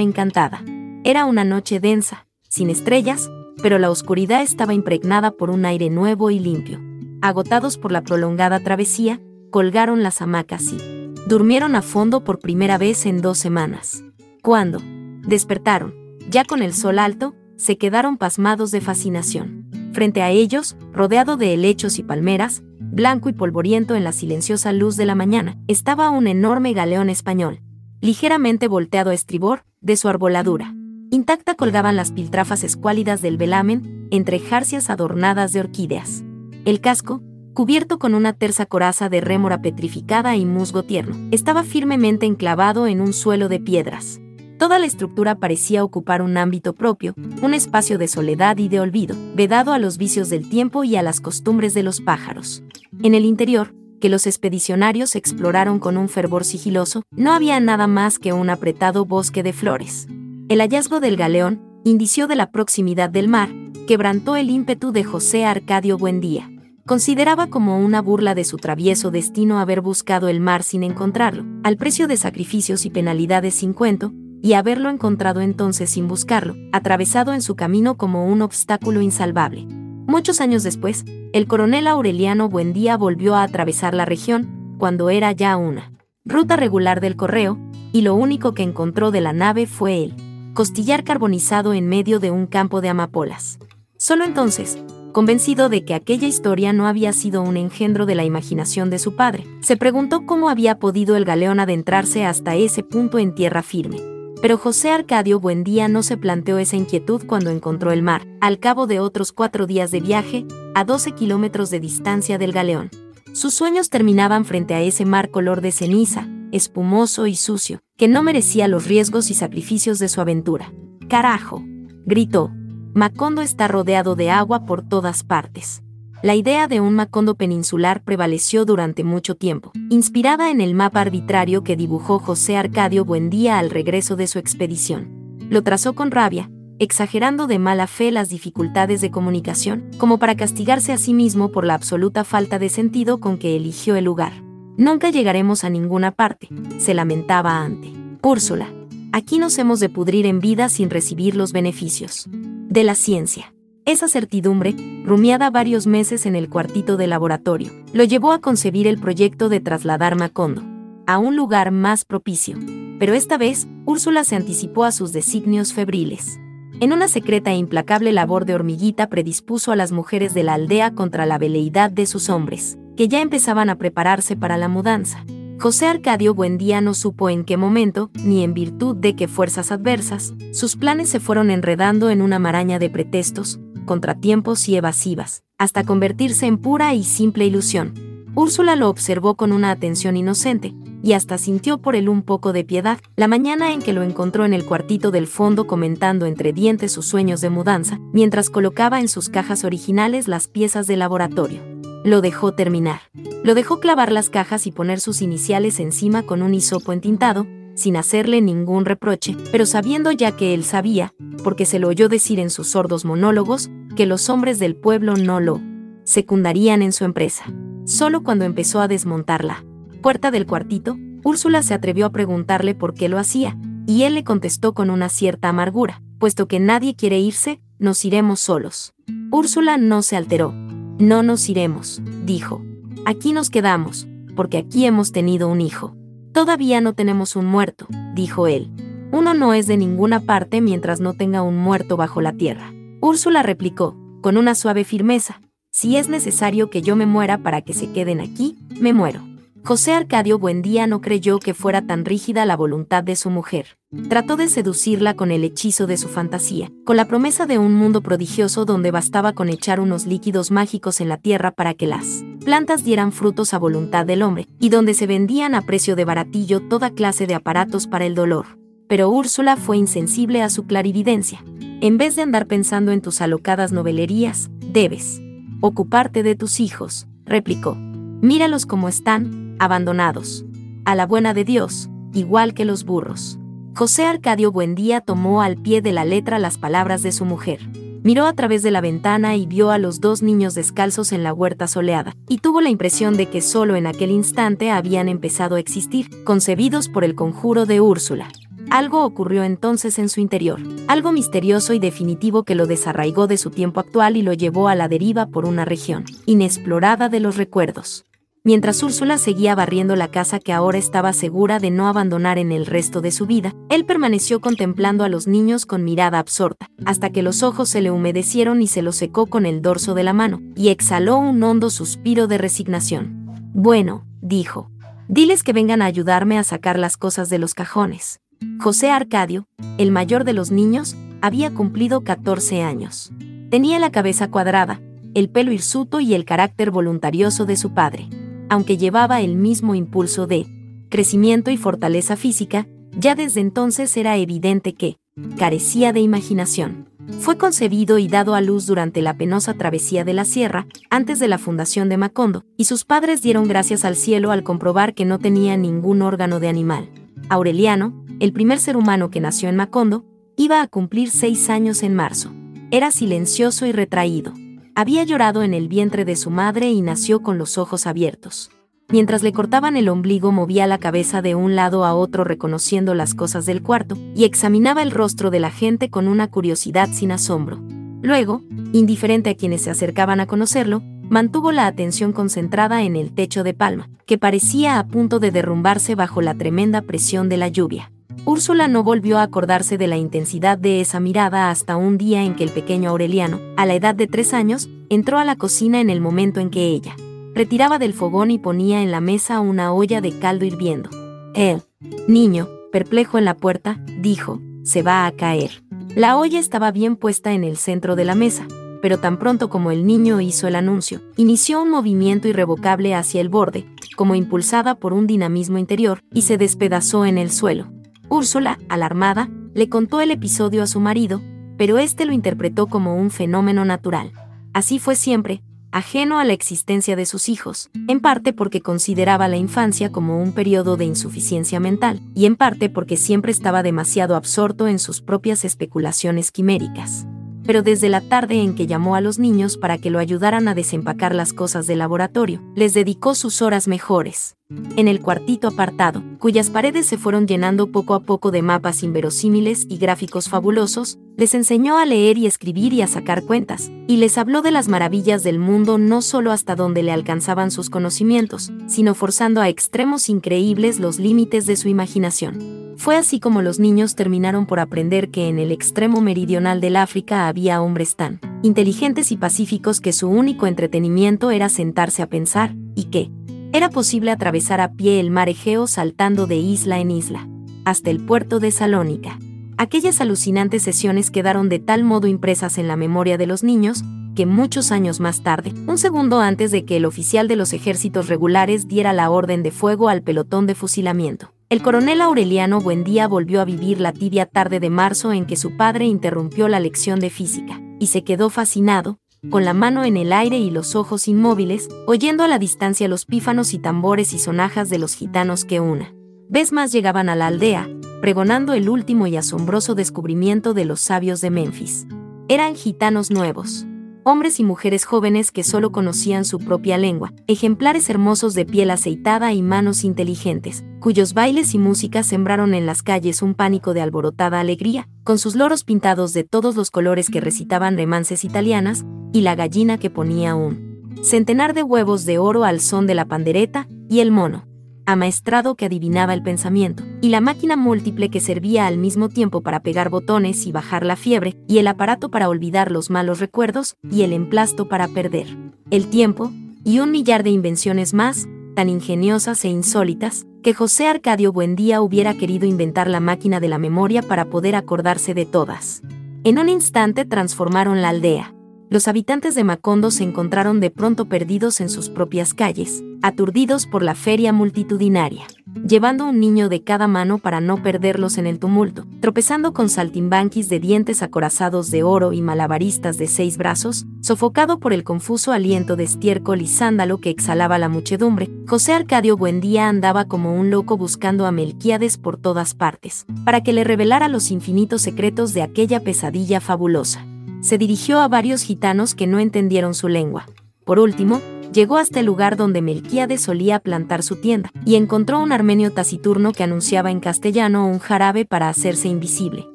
encantada. 0.00 0.62
Era 1.02 1.24
una 1.24 1.44
noche 1.44 1.80
densa, 1.80 2.26
sin 2.48 2.70
estrellas, 2.70 3.28
pero 3.62 3.80
la 3.80 3.90
oscuridad 3.90 4.42
estaba 4.42 4.74
impregnada 4.74 5.32
por 5.32 5.50
un 5.50 5.64
aire 5.64 5.90
nuevo 5.90 6.30
y 6.30 6.38
limpio. 6.38 6.80
Agotados 7.20 7.76
por 7.76 7.90
la 7.90 8.02
prolongada 8.02 8.60
travesía, 8.60 9.20
colgaron 9.50 10.02
las 10.02 10.22
hamacas 10.22 10.72
y 10.72 11.12
durmieron 11.28 11.74
a 11.74 11.82
fondo 11.82 12.22
por 12.22 12.38
primera 12.38 12.78
vez 12.78 13.06
en 13.06 13.22
dos 13.22 13.38
semanas. 13.38 14.04
Cuando 14.42 14.80
despertaron, 15.26 15.94
ya 16.30 16.44
con 16.44 16.62
el 16.62 16.74
sol 16.74 16.98
alto, 16.98 17.34
se 17.56 17.76
quedaron 17.76 18.18
pasmados 18.18 18.70
de 18.70 18.80
fascinación. 18.80 19.68
Frente 19.92 20.22
a 20.22 20.30
ellos, 20.30 20.76
rodeado 20.92 21.36
de 21.36 21.54
helechos 21.54 21.98
y 21.98 22.02
palmeras, 22.02 22.62
blanco 22.94 23.28
y 23.28 23.32
polvoriento 23.32 23.96
en 23.96 24.04
la 24.04 24.12
silenciosa 24.12 24.72
luz 24.72 24.96
de 24.96 25.04
la 25.04 25.16
mañana, 25.16 25.58
estaba 25.66 26.10
un 26.10 26.28
enorme 26.28 26.72
galeón 26.72 27.10
español, 27.10 27.60
ligeramente 28.00 28.68
volteado 28.68 29.10
a 29.10 29.14
estribor, 29.14 29.64
de 29.80 29.96
su 29.96 30.08
arboladura. 30.08 30.72
Intacta 31.10 31.56
colgaban 31.56 31.96
las 31.96 32.12
piltrafas 32.12 32.62
escuálidas 32.62 33.20
del 33.20 33.36
velamen, 33.36 34.08
entre 34.12 34.38
jarcias 34.38 34.90
adornadas 34.90 35.52
de 35.52 35.60
orquídeas. 35.60 36.22
El 36.64 36.80
casco, 36.80 37.20
cubierto 37.52 37.98
con 37.98 38.14
una 38.14 38.32
tersa 38.32 38.64
coraza 38.64 39.08
de 39.08 39.20
rémora 39.20 39.60
petrificada 39.60 40.36
y 40.36 40.44
musgo 40.44 40.84
tierno, 40.84 41.16
estaba 41.32 41.64
firmemente 41.64 42.26
enclavado 42.26 42.86
en 42.86 43.00
un 43.00 43.12
suelo 43.12 43.48
de 43.48 43.58
piedras. 43.58 44.20
Toda 44.58 44.78
la 44.78 44.86
estructura 44.86 45.34
parecía 45.34 45.82
ocupar 45.82 46.22
un 46.22 46.36
ámbito 46.36 46.74
propio, 46.74 47.14
un 47.42 47.54
espacio 47.54 47.98
de 47.98 48.08
soledad 48.08 48.56
y 48.58 48.68
de 48.68 48.80
olvido, 48.80 49.16
vedado 49.34 49.72
a 49.72 49.78
los 49.78 49.98
vicios 49.98 50.28
del 50.28 50.48
tiempo 50.48 50.84
y 50.84 50.96
a 50.96 51.02
las 51.02 51.20
costumbres 51.20 51.74
de 51.74 51.82
los 51.82 52.00
pájaros. 52.00 52.62
En 53.02 53.14
el 53.14 53.24
interior, 53.24 53.74
que 54.00 54.08
los 54.08 54.26
expedicionarios 54.26 55.16
exploraron 55.16 55.78
con 55.78 55.96
un 55.96 56.08
fervor 56.08 56.44
sigiloso, 56.44 57.02
no 57.10 57.32
había 57.32 57.58
nada 57.58 57.86
más 57.86 58.18
que 58.18 58.32
un 58.32 58.48
apretado 58.48 59.04
bosque 59.04 59.42
de 59.42 59.52
flores. 59.52 60.06
El 60.48 60.60
hallazgo 60.60 61.00
del 61.00 61.16
galeón, 61.16 61.60
indicio 61.84 62.26
de 62.26 62.36
la 62.36 62.50
proximidad 62.50 63.10
del 63.10 63.28
mar, 63.28 63.48
quebrantó 63.88 64.36
el 64.36 64.50
ímpetu 64.50 64.92
de 64.92 65.04
José 65.04 65.44
Arcadio 65.44 65.98
Buendía. 65.98 66.50
Consideraba 66.86 67.46
como 67.46 67.80
una 67.80 68.02
burla 68.02 68.34
de 68.34 68.44
su 68.44 68.58
travieso 68.58 69.10
destino 69.10 69.58
haber 69.58 69.80
buscado 69.80 70.28
el 70.28 70.38
mar 70.38 70.62
sin 70.62 70.82
encontrarlo, 70.82 71.44
al 71.62 71.76
precio 71.78 72.06
de 72.06 72.18
sacrificios 72.18 72.84
y 72.84 72.90
penalidades 72.90 73.54
sin 73.54 73.72
cuento, 73.72 74.12
y 74.44 74.52
haberlo 74.52 74.90
encontrado 74.90 75.40
entonces 75.40 75.88
sin 75.88 76.06
buscarlo, 76.06 76.54
atravesado 76.70 77.32
en 77.32 77.40
su 77.40 77.56
camino 77.56 77.96
como 77.96 78.26
un 78.26 78.42
obstáculo 78.42 79.00
insalvable. 79.00 79.64
Muchos 80.06 80.42
años 80.42 80.62
después, 80.62 81.06
el 81.32 81.46
coronel 81.46 81.86
Aureliano 81.86 82.50
Buendía 82.50 82.98
volvió 82.98 83.36
a 83.36 83.42
atravesar 83.42 83.94
la 83.94 84.04
región, 84.04 84.76
cuando 84.76 85.08
era 85.08 85.32
ya 85.32 85.56
una 85.56 85.92
ruta 86.26 86.56
regular 86.56 87.00
del 87.00 87.16
correo, 87.16 87.58
y 87.90 88.02
lo 88.02 88.14
único 88.14 88.52
que 88.52 88.62
encontró 88.62 89.10
de 89.10 89.22
la 89.22 89.32
nave 89.32 89.66
fue 89.66 90.04
el 90.04 90.14
costillar 90.52 91.04
carbonizado 91.04 91.72
en 91.72 91.88
medio 91.88 92.20
de 92.20 92.30
un 92.30 92.46
campo 92.46 92.82
de 92.82 92.90
amapolas. 92.90 93.58
Solo 93.96 94.24
entonces, 94.24 94.76
convencido 95.12 95.70
de 95.70 95.86
que 95.86 95.94
aquella 95.94 96.28
historia 96.28 96.74
no 96.74 96.86
había 96.86 97.14
sido 97.14 97.40
un 97.40 97.56
engendro 97.56 98.04
de 98.04 98.14
la 98.14 98.26
imaginación 98.26 98.90
de 98.90 98.98
su 98.98 99.16
padre, 99.16 99.46
se 99.62 99.78
preguntó 99.78 100.26
cómo 100.26 100.50
había 100.50 100.78
podido 100.78 101.16
el 101.16 101.24
galeón 101.24 101.60
adentrarse 101.60 102.26
hasta 102.26 102.56
ese 102.56 102.82
punto 102.82 103.18
en 103.18 103.34
tierra 103.34 103.62
firme. 103.62 104.13
Pero 104.42 104.58
José 104.58 104.90
Arcadio 104.90 105.40
Buendía 105.40 105.88
no 105.88 106.02
se 106.02 106.16
planteó 106.16 106.58
esa 106.58 106.76
inquietud 106.76 107.22
cuando 107.26 107.50
encontró 107.50 107.92
el 107.92 108.02
mar, 108.02 108.26
al 108.40 108.58
cabo 108.58 108.86
de 108.86 109.00
otros 109.00 109.32
cuatro 109.32 109.66
días 109.66 109.90
de 109.90 110.00
viaje, 110.00 110.46
a 110.74 110.84
12 110.84 111.12
kilómetros 111.12 111.70
de 111.70 111.80
distancia 111.80 112.38
del 112.38 112.52
galeón. 112.52 112.90
Sus 113.32 113.54
sueños 113.54 113.90
terminaban 113.90 114.44
frente 114.44 114.74
a 114.74 114.82
ese 114.82 115.04
mar 115.04 115.30
color 115.30 115.60
de 115.60 115.72
ceniza, 115.72 116.28
espumoso 116.52 117.26
y 117.26 117.36
sucio, 117.36 117.80
que 117.96 118.08
no 118.08 118.22
merecía 118.22 118.68
los 118.68 118.86
riesgos 118.86 119.30
y 119.30 119.34
sacrificios 119.34 119.98
de 119.98 120.08
su 120.08 120.20
aventura. 120.20 120.72
¡Carajo! 121.08 121.62
gritó. 122.06 122.50
Macondo 122.92 123.42
está 123.42 123.68
rodeado 123.68 124.14
de 124.14 124.30
agua 124.30 124.66
por 124.66 124.86
todas 124.86 125.24
partes 125.24 125.83
la 126.24 126.34
idea 126.34 126.68
de 126.68 126.80
un 126.80 126.94
Macondo 126.94 127.34
peninsular 127.34 128.02
prevaleció 128.02 128.64
durante 128.64 129.04
mucho 129.04 129.34
tiempo, 129.34 129.72
inspirada 129.90 130.50
en 130.50 130.62
el 130.62 130.74
mapa 130.74 131.02
arbitrario 131.02 131.62
que 131.64 131.76
dibujó 131.76 132.18
José 132.18 132.56
Arcadio 132.56 133.04
Buendía 133.04 133.58
al 133.58 133.68
regreso 133.68 134.16
de 134.16 134.26
su 134.26 134.38
expedición. 134.38 135.36
Lo 135.50 135.62
trazó 135.62 135.94
con 135.94 136.10
rabia, 136.10 136.50
exagerando 136.78 137.46
de 137.46 137.58
mala 137.58 137.86
fe 137.86 138.10
las 138.10 138.30
dificultades 138.30 139.02
de 139.02 139.10
comunicación, 139.10 139.90
como 139.98 140.18
para 140.18 140.34
castigarse 140.34 140.94
a 140.94 140.96
sí 140.96 141.12
mismo 141.12 141.52
por 141.52 141.66
la 141.66 141.74
absoluta 141.74 142.24
falta 142.24 142.58
de 142.58 142.70
sentido 142.70 143.20
con 143.20 143.36
que 143.36 143.54
eligió 143.54 143.94
el 143.94 144.06
lugar. 144.06 144.32
Nunca 144.78 145.10
llegaremos 145.10 145.62
a 145.62 145.68
ninguna 145.68 146.10
parte, 146.10 146.48
se 146.78 146.94
lamentaba 146.94 147.60
ante 147.60 147.92
Úrsula. 148.22 148.72
Aquí 149.12 149.36
nos 149.36 149.58
hemos 149.58 149.78
de 149.78 149.90
pudrir 149.90 150.24
en 150.24 150.40
vida 150.40 150.70
sin 150.70 150.88
recibir 150.88 151.36
los 151.36 151.52
beneficios 151.52 152.28
de 152.30 152.82
la 152.82 152.94
ciencia. 152.94 153.52
Esa 153.86 154.08
certidumbre, 154.08 154.74
rumiada 155.04 155.50
varios 155.50 155.86
meses 155.86 156.24
en 156.24 156.36
el 156.36 156.48
cuartito 156.48 156.96
de 156.96 157.06
laboratorio, 157.06 157.70
lo 157.92 158.02
llevó 158.04 158.32
a 158.32 158.40
concebir 158.40 158.86
el 158.86 158.98
proyecto 158.98 159.50
de 159.50 159.60
trasladar 159.60 160.16
Macondo 160.16 160.62
a 161.06 161.18
un 161.18 161.36
lugar 161.36 161.70
más 161.70 162.06
propicio. 162.06 162.56
Pero 162.98 163.12
esta 163.12 163.36
vez, 163.36 163.66
Úrsula 163.84 164.24
se 164.24 164.36
anticipó 164.36 164.84
a 164.84 164.92
sus 164.92 165.12
designios 165.12 165.74
febriles. 165.74 166.40
En 166.80 166.94
una 166.94 167.08
secreta 167.08 167.52
e 167.52 167.56
implacable 167.56 168.10
labor 168.12 168.46
de 168.46 168.54
hormiguita 168.54 169.10
predispuso 169.10 169.70
a 169.70 169.76
las 169.76 169.92
mujeres 169.92 170.32
de 170.32 170.44
la 170.44 170.54
aldea 170.54 170.94
contra 170.94 171.26
la 171.26 171.36
veleidad 171.36 171.90
de 171.90 172.06
sus 172.06 172.30
hombres, 172.30 172.78
que 172.96 173.08
ya 173.08 173.20
empezaban 173.20 173.68
a 173.68 173.76
prepararse 173.76 174.34
para 174.34 174.56
la 174.56 174.68
mudanza. 174.68 175.26
José 175.60 175.86
Arcadio 175.86 176.34
Buendía 176.34 176.80
no 176.80 176.94
supo 176.94 177.28
en 177.28 177.44
qué 177.44 177.58
momento, 177.58 178.10
ni 178.24 178.42
en 178.42 178.54
virtud 178.54 178.96
de 178.96 179.14
qué 179.14 179.28
fuerzas 179.28 179.70
adversas, 179.70 180.32
sus 180.52 180.74
planes 180.76 181.10
se 181.10 181.20
fueron 181.20 181.50
enredando 181.50 182.08
en 182.08 182.22
una 182.22 182.38
maraña 182.38 182.78
de 182.78 182.90
pretextos, 182.90 183.60
contratiempos 183.84 184.68
y 184.68 184.76
evasivas, 184.76 185.42
hasta 185.58 185.84
convertirse 185.84 186.46
en 186.46 186.58
pura 186.58 186.94
y 186.94 187.04
simple 187.04 187.46
ilusión. 187.46 187.94
Úrsula 188.34 188.74
lo 188.74 188.88
observó 188.88 189.36
con 189.36 189.52
una 189.52 189.70
atención 189.70 190.16
inocente, 190.16 190.74
y 191.04 191.12
hasta 191.12 191.38
sintió 191.38 191.78
por 191.78 191.94
él 191.94 192.08
un 192.08 192.22
poco 192.22 192.52
de 192.52 192.64
piedad, 192.64 192.98
la 193.14 193.28
mañana 193.28 193.72
en 193.72 193.80
que 193.80 193.92
lo 193.92 194.02
encontró 194.02 194.44
en 194.44 194.54
el 194.54 194.64
cuartito 194.64 195.10
del 195.10 195.26
fondo 195.26 195.66
comentando 195.66 196.26
entre 196.26 196.52
dientes 196.52 196.92
sus 196.92 197.06
sueños 197.06 197.40
de 197.40 197.50
mudanza, 197.50 198.00
mientras 198.12 198.50
colocaba 198.50 199.00
en 199.00 199.08
sus 199.08 199.28
cajas 199.28 199.64
originales 199.64 200.26
las 200.26 200.48
piezas 200.48 200.86
del 200.86 201.00
laboratorio. 201.00 201.60
Lo 202.04 202.22
dejó 202.22 202.52
terminar. 202.52 203.02
Lo 203.44 203.54
dejó 203.54 203.80
clavar 203.80 204.10
las 204.10 204.30
cajas 204.30 204.66
y 204.66 204.72
poner 204.72 204.98
sus 204.98 205.22
iniciales 205.22 205.78
encima 205.78 206.22
con 206.22 206.42
un 206.42 206.54
hisopo 206.54 206.92
entintado, 206.92 207.46
sin 207.74 207.96
hacerle 207.96 208.40
ningún 208.40 208.84
reproche, 208.84 209.36
pero 209.52 209.66
sabiendo 209.66 210.12
ya 210.12 210.36
que 210.36 210.54
él 210.54 210.64
sabía, 210.64 211.14
porque 211.42 211.66
se 211.66 211.78
lo 211.78 211.88
oyó 211.88 212.08
decir 212.08 212.40
en 212.40 212.50
sus 212.50 212.68
sordos 212.68 213.04
monólogos, 213.04 213.70
que 213.96 214.06
los 214.06 214.28
hombres 214.28 214.58
del 214.58 214.76
pueblo 214.76 215.16
no 215.16 215.40
lo 215.40 215.60
secundarían 216.04 216.82
en 216.82 216.92
su 216.92 217.04
empresa. 217.04 217.44
Solo 217.84 218.22
cuando 218.22 218.44
empezó 218.44 218.80
a 218.80 218.88
desmontar 218.88 219.44
la 219.44 219.64
puerta 220.02 220.30
del 220.30 220.46
cuartito, 220.46 220.96
Úrsula 221.22 221.62
se 221.62 221.74
atrevió 221.74 222.06
a 222.06 222.12
preguntarle 222.12 222.74
por 222.74 222.94
qué 222.94 223.08
lo 223.08 223.18
hacía, 223.18 223.56
y 223.86 224.02
él 224.02 224.14
le 224.14 224.24
contestó 224.24 224.74
con 224.74 224.90
una 224.90 225.08
cierta 225.08 225.48
amargura, 225.48 226.02
puesto 226.18 226.46
que 226.46 226.60
nadie 226.60 226.94
quiere 226.94 227.18
irse, 227.18 227.60
nos 227.78 228.04
iremos 228.04 228.40
solos. 228.40 228.94
Úrsula 229.30 229.76
no 229.78 230.02
se 230.02 230.16
alteró. 230.16 230.52
No 230.98 231.22
nos 231.22 231.48
iremos, 231.48 232.00
dijo. 232.24 232.62
Aquí 233.04 233.32
nos 233.32 233.50
quedamos, 233.50 234.06
porque 234.36 234.58
aquí 234.58 234.86
hemos 234.86 235.12
tenido 235.12 235.48
un 235.48 235.60
hijo. 235.60 235.96
Todavía 236.34 236.80
no 236.80 236.94
tenemos 236.94 237.36
un 237.36 237.46
muerto, 237.46 237.86
dijo 238.12 238.48
él. 238.48 238.68
Uno 239.12 239.34
no 239.34 239.54
es 239.54 239.68
de 239.68 239.76
ninguna 239.76 240.18
parte 240.18 240.60
mientras 240.60 240.98
no 240.98 241.14
tenga 241.14 241.42
un 241.42 241.56
muerto 241.56 241.96
bajo 241.96 242.20
la 242.20 242.32
tierra. 242.32 242.74
Úrsula 243.00 243.44
replicó, 243.44 243.96
con 244.20 244.36
una 244.36 244.56
suave 244.56 244.82
firmeza, 244.82 245.40
si 245.70 245.96
es 245.96 246.08
necesario 246.08 246.70
que 246.70 246.82
yo 246.82 246.96
me 246.96 247.06
muera 247.06 247.38
para 247.38 247.62
que 247.62 247.72
se 247.72 247.92
queden 247.92 248.20
aquí, 248.20 248.58
me 248.80 248.92
muero. 248.92 249.22
José 249.64 249.92
Arcadio 249.92 250.40
Buendía 250.40 250.88
no 250.88 251.00
creyó 251.00 251.38
que 251.38 251.54
fuera 251.54 251.86
tan 251.86 252.04
rígida 252.04 252.44
la 252.44 252.56
voluntad 252.56 253.04
de 253.04 253.14
su 253.14 253.30
mujer. 253.30 253.78
Trató 254.08 254.36
de 254.36 254.48
seducirla 254.48 255.14
con 255.14 255.30
el 255.30 255.44
hechizo 255.44 255.86
de 255.86 255.96
su 255.96 256.08
fantasía, 256.08 256.68
con 256.84 256.96
la 256.96 257.04
promesa 257.06 257.46
de 257.46 257.58
un 257.58 257.74
mundo 257.74 258.00
prodigioso 258.00 258.64
donde 258.64 258.90
bastaba 258.90 259.34
con 259.34 259.48
echar 259.48 259.78
unos 259.78 260.04
líquidos 260.04 260.50
mágicos 260.50 261.00
en 261.00 261.08
la 261.08 261.16
tierra 261.16 261.52
para 261.52 261.74
que 261.74 261.86
las 261.86 262.24
plantas 262.44 262.84
dieran 262.84 263.10
frutos 263.10 263.54
a 263.54 263.58
voluntad 263.58 264.06
del 264.06 264.22
hombre, 264.22 264.46
y 264.60 264.68
donde 264.68 264.94
se 264.94 265.06
vendían 265.06 265.54
a 265.54 265.62
precio 265.62 265.96
de 265.96 266.04
baratillo 266.04 266.60
toda 266.60 266.90
clase 266.90 267.26
de 267.26 267.34
aparatos 267.34 267.86
para 267.86 268.06
el 268.06 268.14
dolor. 268.14 268.58
Pero 268.88 269.08
Úrsula 269.08 269.56
fue 269.56 269.78
insensible 269.78 270.42
a 270.42 270.50
su 270.50 270.66
clarividencia. 270.66 271.42
En 271.80 271.98
vez 271.98 272.16
de 272.16 272.22
andar 272.22 272.46
pensando 272.46 272.92
en 272.92 273.00
tus 273.00 273.20
alocadas 273.20 273.72
novelerías, 273.72 274.50
debes 274.60 275.20
ocuparte 275.60 276.22
de 276.22 276.34
tus 276.34 276.60
hijos, 276.60 277.06
replicó. 277.24 277.74
Míralos 277.74 278.66
como 278.66 278.88
están, 278.88 279.56
abandonados. 279.58 280.44
A 280.84 280.94
la 280.94 281.06
buena 281.06 281.32
de 281.32 281.44
Dios, 281.44 281.88
igual 282.12 282.52
que 282.52 282.66
los 282.66 282.84
burros. 282.84 283.38
José 283.74 284.04
Arcadio 284.04 284.52
Buendía 284.52 285.00
tomó 285.00 285.42
al 285.42 285.56
pie 285.56 285.80
de 285.80 285.92
la 285.92 286.04
letra 286.04 286.38
las 286.38 286.58
palabras 286.58 287.02
de 287.02 287.12
su 287.12 287.24
mujer. 287.24 287.60
Miró 288.04 288.26
a 288.26 288.34
través 288.34 288.62
de 288.62 288.70
la 288.70 288.82
ventana 288.82 289.34
y 289.34 289.46
vio 289.46 289.70
a 289.70 289.78
los 289.78 289.98
dos 289.98 290.20
niños 290.20 290.54
descalzos 290.54 291.10
en 291.10 291.22
la 291.22 291.32
huerta 291.32 291.66
soleada, 291.66 292.14
y 292.28 292.36
tuvo 292.36 292.60
la 292.60 292.68
impresión 292.68 293.16
de 293.16 293.30
que 293.30 293.40
solo 293.40 293.76
en 293.76 293.86
aquel 293.86 294.10
instante 294.10 294.70
habían 294.70 295.08
empezado 295.08 295.56
a 295.56 295.58
existir, 295.58 296.22
concebidos 296.22 296.90
por 296.90 297.02
el 297.02 297.14
conjuro 297.14 297.64
de 297.64 297.80
Úrsula. 297.80 298.28
Algo 298.68 299.06
ocurrió 299.06 299.42
entonces 299.42 299.98
en 299.98 300.10
su 300.10 300.20
interior, 300.20 300.60
algo 300.86 301.12
misterioso 301.12 301.72
y 301.72 301.78
definitivo 301.78 302.42
que 302.42 302.54
lo 302.54 302.66
desarraigó 302.66 303.26
de 303.26 303.38
su 303.38 303.48
tiempo 303.48 303.80
actual 303.80 304.18
y 304.18 304.22
lo 304.22 304.34
llevó 304.34 304.68
a 304.68 304.74
la 304.74 304.88
deriva 304.88 305.24
por 305.24 305.46
una 305.46 305.64
región 305.64 306.04
inexplorada 306.26 307.08
de 307.08 307.20
los 307.20 307.38
recuerdos. 307.38 308.04
Mientras 308.46 308.82
Úrsula 308.82 309.16
seguía 309.16 309.54
barriendo 309.54 309.96
la 309.96 310.08
casa 310.08 310.38
que 310.38 310.52
ahora 310.52 310.76
estaba 310.76 311.14
segura 311.14 311.60
de 311.60 311.70
no 311.70 311.88
abandonar 311.88 312.36
en 312.36 312.52
el 312.52 312.66
resto 312.66 313.00
de 313.00 313.10
su 313.10 313.24
vida, 313.24 313.54
él 313.70 313.86
permaneció 313.86 314.42
contemplando 314.42 315.02
a 315.02 315.08
los 315.08 315.26
niños 315.26 315.64
con 315.64 315.82
mirada 315.82 316.18
absorta, 316.18 316.68
hasta 316.84 317.08
que 317.08 317.22
los 317.22 317.42
ojos 317.42 317.70
se 317.70 317.80
le 317.80 317.90
humedecieron 317.90 318.60
y 318.60 318.66
se 318.66 318.82
los 318.82 318.96
secó 318.96 319.28
con 319.28 319.46
el 319.46 319.62
dorso 319.62 319.94
de 319.94 320.02
la 320.02 320.12
mano, 320.12 320.42
y 320.56 320.68
exhaló 320.68 321.16
un 321.16 321.42
hondo 321.42 321.70
suspiro 321.70 322.26
de 322.26 322.36
resignación. 322.36 323.30
Bueno, 323.54 324.04
dijo, 324.20 324.70
diles 325.08 325.42
que 325.42 325.54
vengan 325.54 325.80
a 325.80 325.86
ayudarme 325.86 326.38
a 326.38 326.44
sacar 326.44 326.78
las 326.78 326.98
cosas 326.98 327.30
de 327.30 327.38
los 327.38 327.54
cajones. 327.54 328.20
José 328.60 328.90
Arcadio, 328.90 329.48
el 329.78 329.90
mayor 329.90 330.24
de 330.24 330.34
los 330.34 330.50
niños, 330.50 330.96
había 331.22 331.54
cumplido 331.54 332.02
14 332.02 332.62
años. 332.62 333.10
Tenía 333.48 333.78
la 333.78 333.90
cabeza 333.90 334.30
cuadrada, 334.30 334.82
el 335.14 335.30
pelo 335.30 335.50
hirsuto 335.50 336.00
y 336.00 336.12
el 336.12 336.26
carácter 336.26 336.70
voluntarioso 336.70 337.46
de 337.46 337.56
su 337.56 337.72
padre 337.72 338.10
aunque 338.54 338.76
llevaba 338.76 339.20
el 339.20 339.34
mismo 339.34 339.74
impulso 339.74 340.28
de 340.28 340.46
crecimiento 340.88 341.50
y 341.50 341.56
fortaleza 341.56 342.14
física, 342.14 342.68
ya 342.96 343.16
desde 343.16 343.40
entonces 343.40 343.96
era 343.96 344.16
evidente 344.16 344.74
que 344.74 344.96
carecía 345.36 345.92
de 345.92 345.98
imaginación. 345.98 346.88
Fue 347.18 347.36
concebido 347.36 347.98
y 347.98 348.06
dado 348.06 348.36
a 348.36 348.40
luz 348.40 348.66
durante 348.66 349.02
la 349.02 349.16
penosa 349.16 349.54
travesía 349.54 350.04
de 350.04 350.14
la 350.14 350.24
sierra, 350.24 350.68
antes 350.88 351.18
de 351.18 351.26
la 351.26 351.38
fundación 351.38 351.88
de 351.88 351.96
Macondo, 351.96 352.44
y 352.56 352.66
sus 352.66 352.84
padres 352.84 353.22
dieron 353.22 353.48
gracias 353.48 353.84
al 353.84 353.96
cielo 353.96 354.30
al 354.30 354.44
comprobar 354.44 354.94
que 354.94 355.04
no 355.04 355.18
tenía 355.18 355.56
ningún 355.56 356.00
órgano 356.00 356.38
de 356.38 356.46
animal. 356.46 356.88
Aureliano, 357.28 358.04
el 358.20 358.32
primer 358.32 358.60
ser 358.60 358.76
humano 358.76 359.10
que 359.10 359.20
nació 359.20 359.48
en 359.48 359.56
Macondo, 359.56 360.04
iba 360.36 360.62
a 360.62 360.68
cumplir 360.68 361.10
seis 361.10 361.50
años 361.50 361.82
en 361.82 361.96
marzo. 361.96 362.30
Era 362.70 362.92
silencioso 362.92 363.66
y 363.66 363.72
retraído. 363.72 364.32
Había 364.76 365.04
llorado 365.04 365.44
en 365.44 365.54
el 365.54 365.68
vientre 365.68 366.04
de 366.04 366.16
su 366.16 366.30
madre 366.30 366.68
y 366.68 366.80
nació 366.80 367.22
con 367.22 367.38
los 367.38 367.58
ojos 367.58 367.86
abiertos. 367.86 368.50
Mientras 368.88 369.22
le 369.22 369.32
cortaban 369.32 369.76
el 369.76 369.88
ombligo 369.88 370.32
movía 370.32 370.66
la 370.66 370.78
cabeza 370.78 371.22
de 371.22 371.36
un 371.36 371.54
lado 371.54 371.84
a 371.84 371.94
otro 371.94 372.24
reconociendo 372.24 372.92
las 372.92 373.14
cosas 373.14 373.46
del 373.46 373.62
cuarto, 373.62 373.96
y 374.16 374.24
examinaba 374.24 374.82
el 374.82 374.90
rostro 374.90 375.30
de 375.30 375.38
la 375.38 375.52
gente 375.52 375.90
con 375.90 376.08
una 376.08 376.28
curiosidad 376.28 376.88
sin 376.92 377.12
asombro. 377.12 377.60
Luego, 378.02 378.42
indiferente 378.72 379.30
a 379.30 379.36
quienes 379.36 379.62
se 379.62 379.70
acercaban 379.70 380.18
a 380.18 380.26
conocerlo, 380.26 380.82
mantuvo 381.08 381.52
la 381.52 381.68
atención 381.68 382.12
concentrada 382.12 382.82
en 382.82 382.96
el 382.96 383.12
techo 383.12 383.44
de 383.44 383.54
palma, 383.54 383.88
que 384.06 384.18
parecía 384.18 384.80
a 384.80 384.86
punto 384.88 385.20
de 385.20 385.30
derrumbarse 385.30 385.94
bajo 385.94 386.20
la 386.20 386.34
tremenda 386.34 386.82
presión 386.82 387.28
de 387.28 387.36
la 387.36 387.46
lluvia. 387.46 387.92
Úrsula 388.26 388.68
no 388.68 388.82
volvió 388.82 389.18
a 389.18 389.22
acordarse 389.22 389.76
de 389.76 389.86
la 389.86 389.96
intensidad 389.96 390.56
de 390.56 390.80
esa 390.80 390.98
mirada 390.98 391.50
hasta 391.50 391.76
un 391.76 391.98
día 391.98 392.22
en 392.22 392.34
que 392.34 392.44
el 392.44 392.50
pequeño 392.50 392.90
Aureliano, 392.90 393.40
a 393.56 393.66
la 393.66 393.74
edad 393.74 393.94
de 393.94 394.06
tres 394.06 394.32
años, 394.32 394.68
entró 394.88 395.18
a 395.18 395.24
la 395.24 395.36
cocina 395.36 395.80
en 395.80 395.90
el 395.90 396.00
momento 396.00 396.40
en 396.40 396.50
que 396.50 396.66
ella 396.66 396.96
retiraba 397.34 397.78
del 397.78 397.92
fogón 397.92 398.30
y 398.30 398.38
ponía 398.38 398.82
en 398.82 398.90
la 398.90 399.00
mesa 399.00 399.40
una 399.40 399.72
olla 399.72 400.00
de 400.00 400.18
caldo 400.18 400.44
hirviendo. 400.44 400.88
El 401.34 401.62
niño, 402.06 402.48
perplejo 402.72 403.18
en 403.18 403.24
la 403.24 403.34
puerta, 403.34 403.80
dijo, 403.98 404.40
se 404.62 404.82
va 404.82 405.06
a 405.06 405.12
caer. 405.12 405.62
La 405.94 406.16
olla 406.16 406.38
estaba 406.38 406.70
bien 406.70 406.96
puesta 406.96 407.32
en 407.32 407.44
el 407.44 407.56
centro 407.56 407.96
de 407.96 408.04
la 408.04 408.14
mesa, 408.14 408.46
pero 408.80 408.98
tan 408.98 409.18
pronto 409.18 409.48
como 409.48 409.70
el 409.70 409.86
niño 409.86 410.20
hizo 410.20 410.46
el 410.46 410.54
anuncio, 410.54 411.00
inició 411.16 411.62
un 411.62 411.70
movimiento 411.70 412.28
irrevocable 412.28 412.94
hacia 412.94 413.20
el 413.20 413.28
borde, 413.28 413.66
como 413.96 414.14
impulsada 414.14 414.76
por 414.76 414.92
un 414.92 415.06
dinamismo 415.06 415.58
interior, 415.58 416.00
y 416.12 416.22
se 416.22 416.38
despedazó 416.38 417.04
en 417.04 417.18
el 417.18 417.30
suelo. 417.30 417.73
Úrsula, 418.08 418.58
alarmada, 418.68 419.30
le 419.54 419.68
contó 419.68 420.00
el 420.00 420.10
episodio 420.10 420.62
a 420.62 420.66
su 420.66 420.80
marido, 420.80 421.22
pero 421.56 421.78
éste 421.78 422.04
lo 422.04 422.12
interpretó 422.12 422.66
como 422.66 422.96
un 422.96 423.10
fenómeno 423.10 423.64
natural. 423.64 424.12
Así 424.52 424.78
fue 424.78 424.96
siempre, 424.96 425.42
ajeno 425.72 426.18
a 426.18 426.24
la 426.24 426.32
existencia 426.32 426.96
de 426.96 427.06
sus 427.06 427.28
hijos, 427.28 427.70
en 427.88 428.00
parte 428.00 428.32
porque 428.32 428.60
consideraba 428.60 429.28
la 429.28 429.36
infancia 429.36 429.90
como 429.90 430.20
un 430.20 430.32
periodo 430.32 430.76
de 430.76 430.84
insuficiencia 430.84 431.60
mental, 431.60 432.00
y 432.14 432.26
en 432.26 432.36
parte 432.36 432.68
porque 432.68 432.96
siempre 432.96 433.32
estaba 433.32 433.62
demasiado 433.62 434.16
absorto 434.16 434.68
en 434.68 434.78
sus 434.78 435.00
propias 435.00 435.44
especulaciones 435.44 436.30
quiméricas 436.30 437.06
pero 437.46 437.62
desde 437.62 437.88
la 437.88 438.00
tarde 438.00 438.40
en 438.40 438.54
que 438.54 438.66
llamó 438.66 438.94
a 438.94 439.00
los 439.00 439.18
niños 439.18 439.56
para 439.56 439.78
que 439.78 439.90
lo 439.90 439.98
ayudaran 439.98 440.48
a 440.48 440.54
desempacar 440.54 441.14
las 441.14 441.32
cosas 441.32 441.66
del 441.66 441.78
laboratorio, 441.78 442.42
les 442.54 442.74
dedicó 442.74 443.14
sus 443.14 443.42
horas 443.42 443.68
mejores. 443.68 444.36
En 444.76 444.88
el 444.88 445.00
cuartito 445.00 445.48
apartado, 445.48 446.02
cuyas 446.18 446.50
paredes 446.50 446.86
se 446.86 446.98
fueron 446.98 447.26
llenando 447.26 447.72
poco 447.72 447.94
a 447.94 448.00
poco 448.00 448.30
de 448.30 448.42
mapas 448.42 448.82
inverosímiles 448.82 449.66
y 449.68 449.78
gráficos 449.78 450.28
fabulosos, 450.28 450.98
les 451.16 451.34
enseñó 451.34 451.78
a 451.78 451.86
leer 451.86 452.18
y 452.18 452.26
escribir 452.26 452.72
y 452.72 452.82
a 452.82 452.86
sacar 452.86 453.22
cuentas, 453.22 453.70
y 453.86 453.98
les 453.98 454.18
habló 454.18 454.42
de 454.42 454.50
las 454.50 454.68
maravillas 454.68 455.22
del 455.22 455.38
mundo 455.38 455.78
no 455.78 456.02
solo 456.02 456.32
hasta 456.32 456.56
donde 456.56 456.82
le 456.82 456.92
alcanzaban 456.92 457.50
sus 457.50 457.70
conocimientos, 457.70 458.52
sino 458.66 458.94
forzando 458.94 459.40
a 459.40 459.48
extremos 459.48 460.08
increíbles 460.08 460.80
los 460.80 460.98
límites 460.98 461.46
de 461.46 461.56
su 461.56 461.68
imaginación. 461.68 462.74
Fue 462.76 462.96
así 462.96 463.20
como 463.20 463.42
los 463.42 463.60
niños 463.60 463.94
terminaron 463.94 464.46
por 464.46 464.58
aprender 464.58 465.10
que 465.10 465.28
en 465.28 465.38
el 465.38 465.52
extremo 465.52 466.00
meridional 466.00 466.60
del 466.60 466.76
África 466.76 467.28
había 467.28 467.62
hombres 467.62 467.94
tan 467.94 468.20
inteligentes 468.42 469.12
y 469.12 469.16
pacíficos 469.16 469.80
que 469.80 469.92
su 469.92 470.08
único 470.08 470.46
entretenimiento 470.46 471.30
era 471.30 471.48
sentarse 471.48 472.02
a 472.02 472.08
pensar, 472.08 472.54
y 472.74 472.84
que 472.84 473.10
era 473.52 473.70
posible 473.70 474.10
atravesar 474.10 474.60
a 474.60 474.72
pie 474.72 474.98
el 474.98 475.10
mar 475.10 475.28
Egeo 475.28 475.66
saltando 475.68 476.26
de 476.26 476.36
isla 476.36 476.80
en 476.80 476.90
isla, 476.90 477.28
hasta 477.64 477.90
el 477.90 478.04
puerto 478.04 478.40
de 478.40 478.50
Salónica. 478.50 479.18
Aquellas 479.56 480.00
alucinantes 480.00 480.62
sesiones 480.62 481.12
quedaron 481.12 481.48
de 481.48 481.60
tal 481.60 481.84
modo 481.84 482.08
impresas 482.08 482.58
en 482.58 482.66
la 482.66 482.76
memoria 482.76 483.16
de 483.18 483.26
los 483.26 483.44
niños, 483.44 483.84
que 484.16 484.26
muchos 484.26 484.72
años 484.72 484.98
más 484.98 485.22
tarde, 485.22 485.52
un 485.66 485.78
segundo 485.78 486.20
antes 486.20 486.50
de 486.50 486.64
que 486.64 486.76
el 486.76 486.84
oficial 486.84 487.28
de 487.28 487.36
los 487.36 487.52
ejércitos 487.52 488.08
regulares 488.08 488.66
diera 488.66 488.92
la 488.92 489.10
orden 489.10 489.42
de 489.42 489.52
fuego 489.52 489.88
al 489.88 490.02
pelotón 490.02 490.46
de 490.46 490.54
fusilamiento, 490.54 491.32
el 491.50 491.62
coronel 491.62 492.00
Aureliano 492.00 492.60
Buendía 492.60 493.06
volvió 493.06 493.40
a 493.40 493.44
vivir 493.44 493.80
la 493.80 493.92
tibia 493.92 494.26
tarde 494.26 494.58
de 494.58 494.70
marzo 494.70 495.12
en 495.12 495.24
que 495.24 495.36
su 495.36 495.56
padre 495.56 495.84
interrumpió 495.84 496.48
la 496.48 496.58
lección 496.58 496.98
de 496.98 497.10
física, 497.10 497.60
y 497.78 497.88
se 497.88 498.02
quedó 498.02 498.30
fascinado, 498.30 498.98
con 499.30 499.44
la 499.44 499.54
mano 499.54 499.84
en 499.84 499.96
el 499.96 500.12
aire 500.12 500.38
y 500.38 500.50
los 500.50 500.74
ojos 500.74 501.06
inmóviles, 501.06 501.68
oyendo 501.86 502.24
a 502.24 502.28
la 502.28 502.38
distancia 502.38 502.88
los 502.88 503.06
pífanos 503.06 503.54
y 503.54 503.58
tambores 503.58 504.12
y 504.12 504.18
sonajas 504.18 504.68
de 504.68 504.78
los 504.78 504.94
gitanos 504.94 505.44
que 505.44 505.60
una 505.60 505.94
vez 506.28 506.52
más 506.52 506.72
llegaban 506.72 507.08
a 507.08 507.14
la 507.14 507.28
aldea, 507.28 507.68
pregonando 508.04 508.52
el 508.52 508.68
último 508.68 509.06
y 509.06 509.16
asombroso 509.16 509.74
descubrimiento 509.74 510.52
de 510.52 510.66
los 510.66 510.82
sabios 510.82 511.22
de 511.22 511.30
Memphis. 511.30 511.86
Eran 512.28 512.54
gitanos 512.54 513.10
nuevos, 513.10 513.64
hombres 514.02 514.38
y 514.40 514.44
mujeres 514.44 514.84
jóvenes 514.84 515.32
que 515.32 515.42
solo 515.42 515.72
conocían 515.72 516.26
su 516.26 516.38
propia 516.38 516.76
lengua, 516.76 517.14
ejemplares 517.28 517.88
hermosos 517.88 518.34
de 518.34 518.44
piel 518.44 518.70
aceitada 518.70 519.32
y 519.32 519.40
manos 519.40 519.84
inteligentes, 519.84 520.66
cuyos 520.80 521.14
bailes 521.14 521.54
y 521.54 521.58
música 521.58 522.02
sembraron 522.02 522.52
en 522.52 522.66
las 522.66 522.82
calles 522.82 523.22
un 523.22 523.32
pánico 523.32 523.72
de 523.72 523.80
alborotada 523.80 524.38
alegría, 524.38 524.86
con 525.02 525.18
sus 525.18 525.34
loros 525.34 525.64
pintados 525.64 526.12
de 526.12 526.24
todos 526.24 526.56
los 526.56 526.70
colores 526.70 527.08
que 527.08 527.22
recitaban 527.22 527.78
remances 527.78 528.22
italianas, 528.22 528.84
y 529.14 529.22
la 529.22 529.34
gallina 529.34 529.78
que 529.78 529.88
ponía 529.88 530.34
un 530.34 530.92
centenar 531.02 531.54
de 531.54 531.62
huevos 531.62 532.04
de 532.04 532.18
oro 532.18 532.44
al 532.44 532.60
son 532.60 532.86
de 532.86 532.96
la 532.96 533.06
pandereta, 533.06 533.66
y 533.88 534.00
el 534.00 534.10
mono, 534.10 534.44
amaestrado 534.86 535.54
que 535.54 535.66
adivinaba 535.66 536.14
el 536.14 536.22
pensamiento, 536.22 536.82
y 537.00 537.08
la 537.08 537.20
máquina 537.20 537.56
múltiple 537.56 538.10
que 538.10 538.20
servía 538.20 538.66
al 538.66 538.78
mismo 538.78 539.08
tiempo 539.08 539.40
para 539.40 539.60
pegar 539.60 539.90
botones 539.90 540.46
y 540.46 540.52
bajar 540.52 540.84
la 540.84 540.96
fiebre, 540.96 541.36
y 541.46 541.58
el 541.58 541.66
aparato 541.66 542.10
para 542.10 542.28
olvidar 542.28 542.70
los 542.70 542.90
malos 542.90 543.20
recuerdos, 543.20 543.76
y 543.90 544.02
el 544.02 544.12
emplasto 544.12 544.68
para 544.68 544.88
perder 544.88 545.26
el 545.70 545.88
tiempo, 545.88 546.30
y 546.64 546.80
un 546.80 546.90
millar 546.90 547.24
de 547.24 547.30
invenciones 547.30 547.94
más, 547.94 548.28
tan 548.54 548.68
ingeniosas 548.68 549.44
e 549.44 549.48
insólitas, 549.48 550.26
que 550.42 550.54
José 550.54 550.86
Arcadio 550.86 551.32
Buendía 551.32 551.80
hubiera 551.80 552.14
querido 552.14 552.46
inventar 552.46 552.88
la 552.88 553.00
máquina 553.00 553.40
de 553.40 553.48
la 553.48 553.58
memoria 553.58 554.02
para 554.02 554.26
poder 554.26 554.56
acordarse 554.56 555.14
de 555.14 555.24
todas. 555.24 555.82
En 556.22 556.38
un 556.38 556.48
instante 556.48 557.04
transformaron 557.04 557.82
la 557.82 557.88
aldea 557.88 558.34
los 558.74 558.88
habitantes 558.88 559.36
de 559.36 559.44
Macondo 559.44 559.92
se 559.92 560.02
encontraron 560.02 560.58
de 560.58 560.68
pronto 560.68 561.04
perdidos 561.04 561.60
en 561.60 561.68
sus 561.68 561.90
propias 561.90 562.34
calles, 562.34 562.82
aturdidos 563.04 563.66
por 563.66 563.82
la 563.82 563.94
feria 563.94 564.32
multitudinaria, 564.32 565.26
llevando 565.68 566.06
un 566.06 566.20
niño 566.20 566.48
de 566.48 566.64
cada 566.64 566.88
mano 566.88 567.18
para 567.18 567.42
no 567.42 567.62
perderlos 567.62 568.16
en 568.16 568.26
el 568.26 568.38
tumulto, 568.38 568.86
tropezando 569.00 569.52
con 569.52 569.68
saltimbanquis 569.68 570.48
de 570.48 570.58
dientes 570.58 571.02
acorazados 571.02 571.70
de 571.70 571.82
oro 571.82 572.14
y 572.14 572.22
malabaristas 572.22 572.96
de 572.96 573.06
seis 573.06 573.36
brazos, 573.36 573.84
sofocado 574.00 574.58
por 574.58 574.72
el 574.72 574.84
confuso 574.84 575.32
aliento 575.32 575.76
de 575.76 575.84
estiércol 575.84 576.40
y 576.40 576.46
sándalo 576.46 576.96
que 576.96 577.10
exhalaba 577.10 577.58
la 577.58 577.68
muchedumbre, 577.68 578.30
José 578.48 578.72
Arcadio 578.72 579.18
Buendía 579.18 579.68
andaba 579.68 580.06
como 580.06 580.34
un 580.34 580.48
loco 580.48 580.78
buscando 580.78 581.26
a 581.26 581.30
Melquiades 581.30 581.98
por 581.98 582.16
todas 582.16 582.54
partes, 582.54 583.04
para 583.26 583.42
que 583.42 583.52
le 583.52 583.64
revelara 583.64 584.08
los 584.08 584.30
infinitos 584.30 584.80
secretos 584.80 585.34
de 585.34 585.42
aquella 585.42 585.80
pesadilla 585.80 586.40
fabulosa 586.40 587.04
se 587.42 587.58
dirigió 587.58 588.00
a 588.00 588.08
varios 588.08 588.40
gitanos 588.40 588.94
que 588.94 589.06
no 589.06 589.18
entendieron 589.18 589.74
su 589.74 589.88
lengua. 589.88 590.24
Por 590.64 590.78
último, 590.78 591.20
llegó 591.54 591.78
hasta 591.78 592.00
el 592.00 592.06
lugar 592.06 592.36
donde 592.36 592.60
Melquíades 592.60 593.22
solía 593.22 593.60
plantar 593.60 594.02
su 594.02 594.16
tienda, 594.16 594.50
y 594.66 594.74
encontró 594.74 595.20
un 595.20 595.32
armenio 595.32 595.72
taciturno 595.72 596.32
que 596.32 596.42
anunciaba 596.42 596.90
en 596.90 597.00
castellano 597.00 597.66
un 597.66 597.78
jarabe 597.78 598.26
para 598.26 598.48
hacerse 598.48 598.88
invisible. 598.88 599.46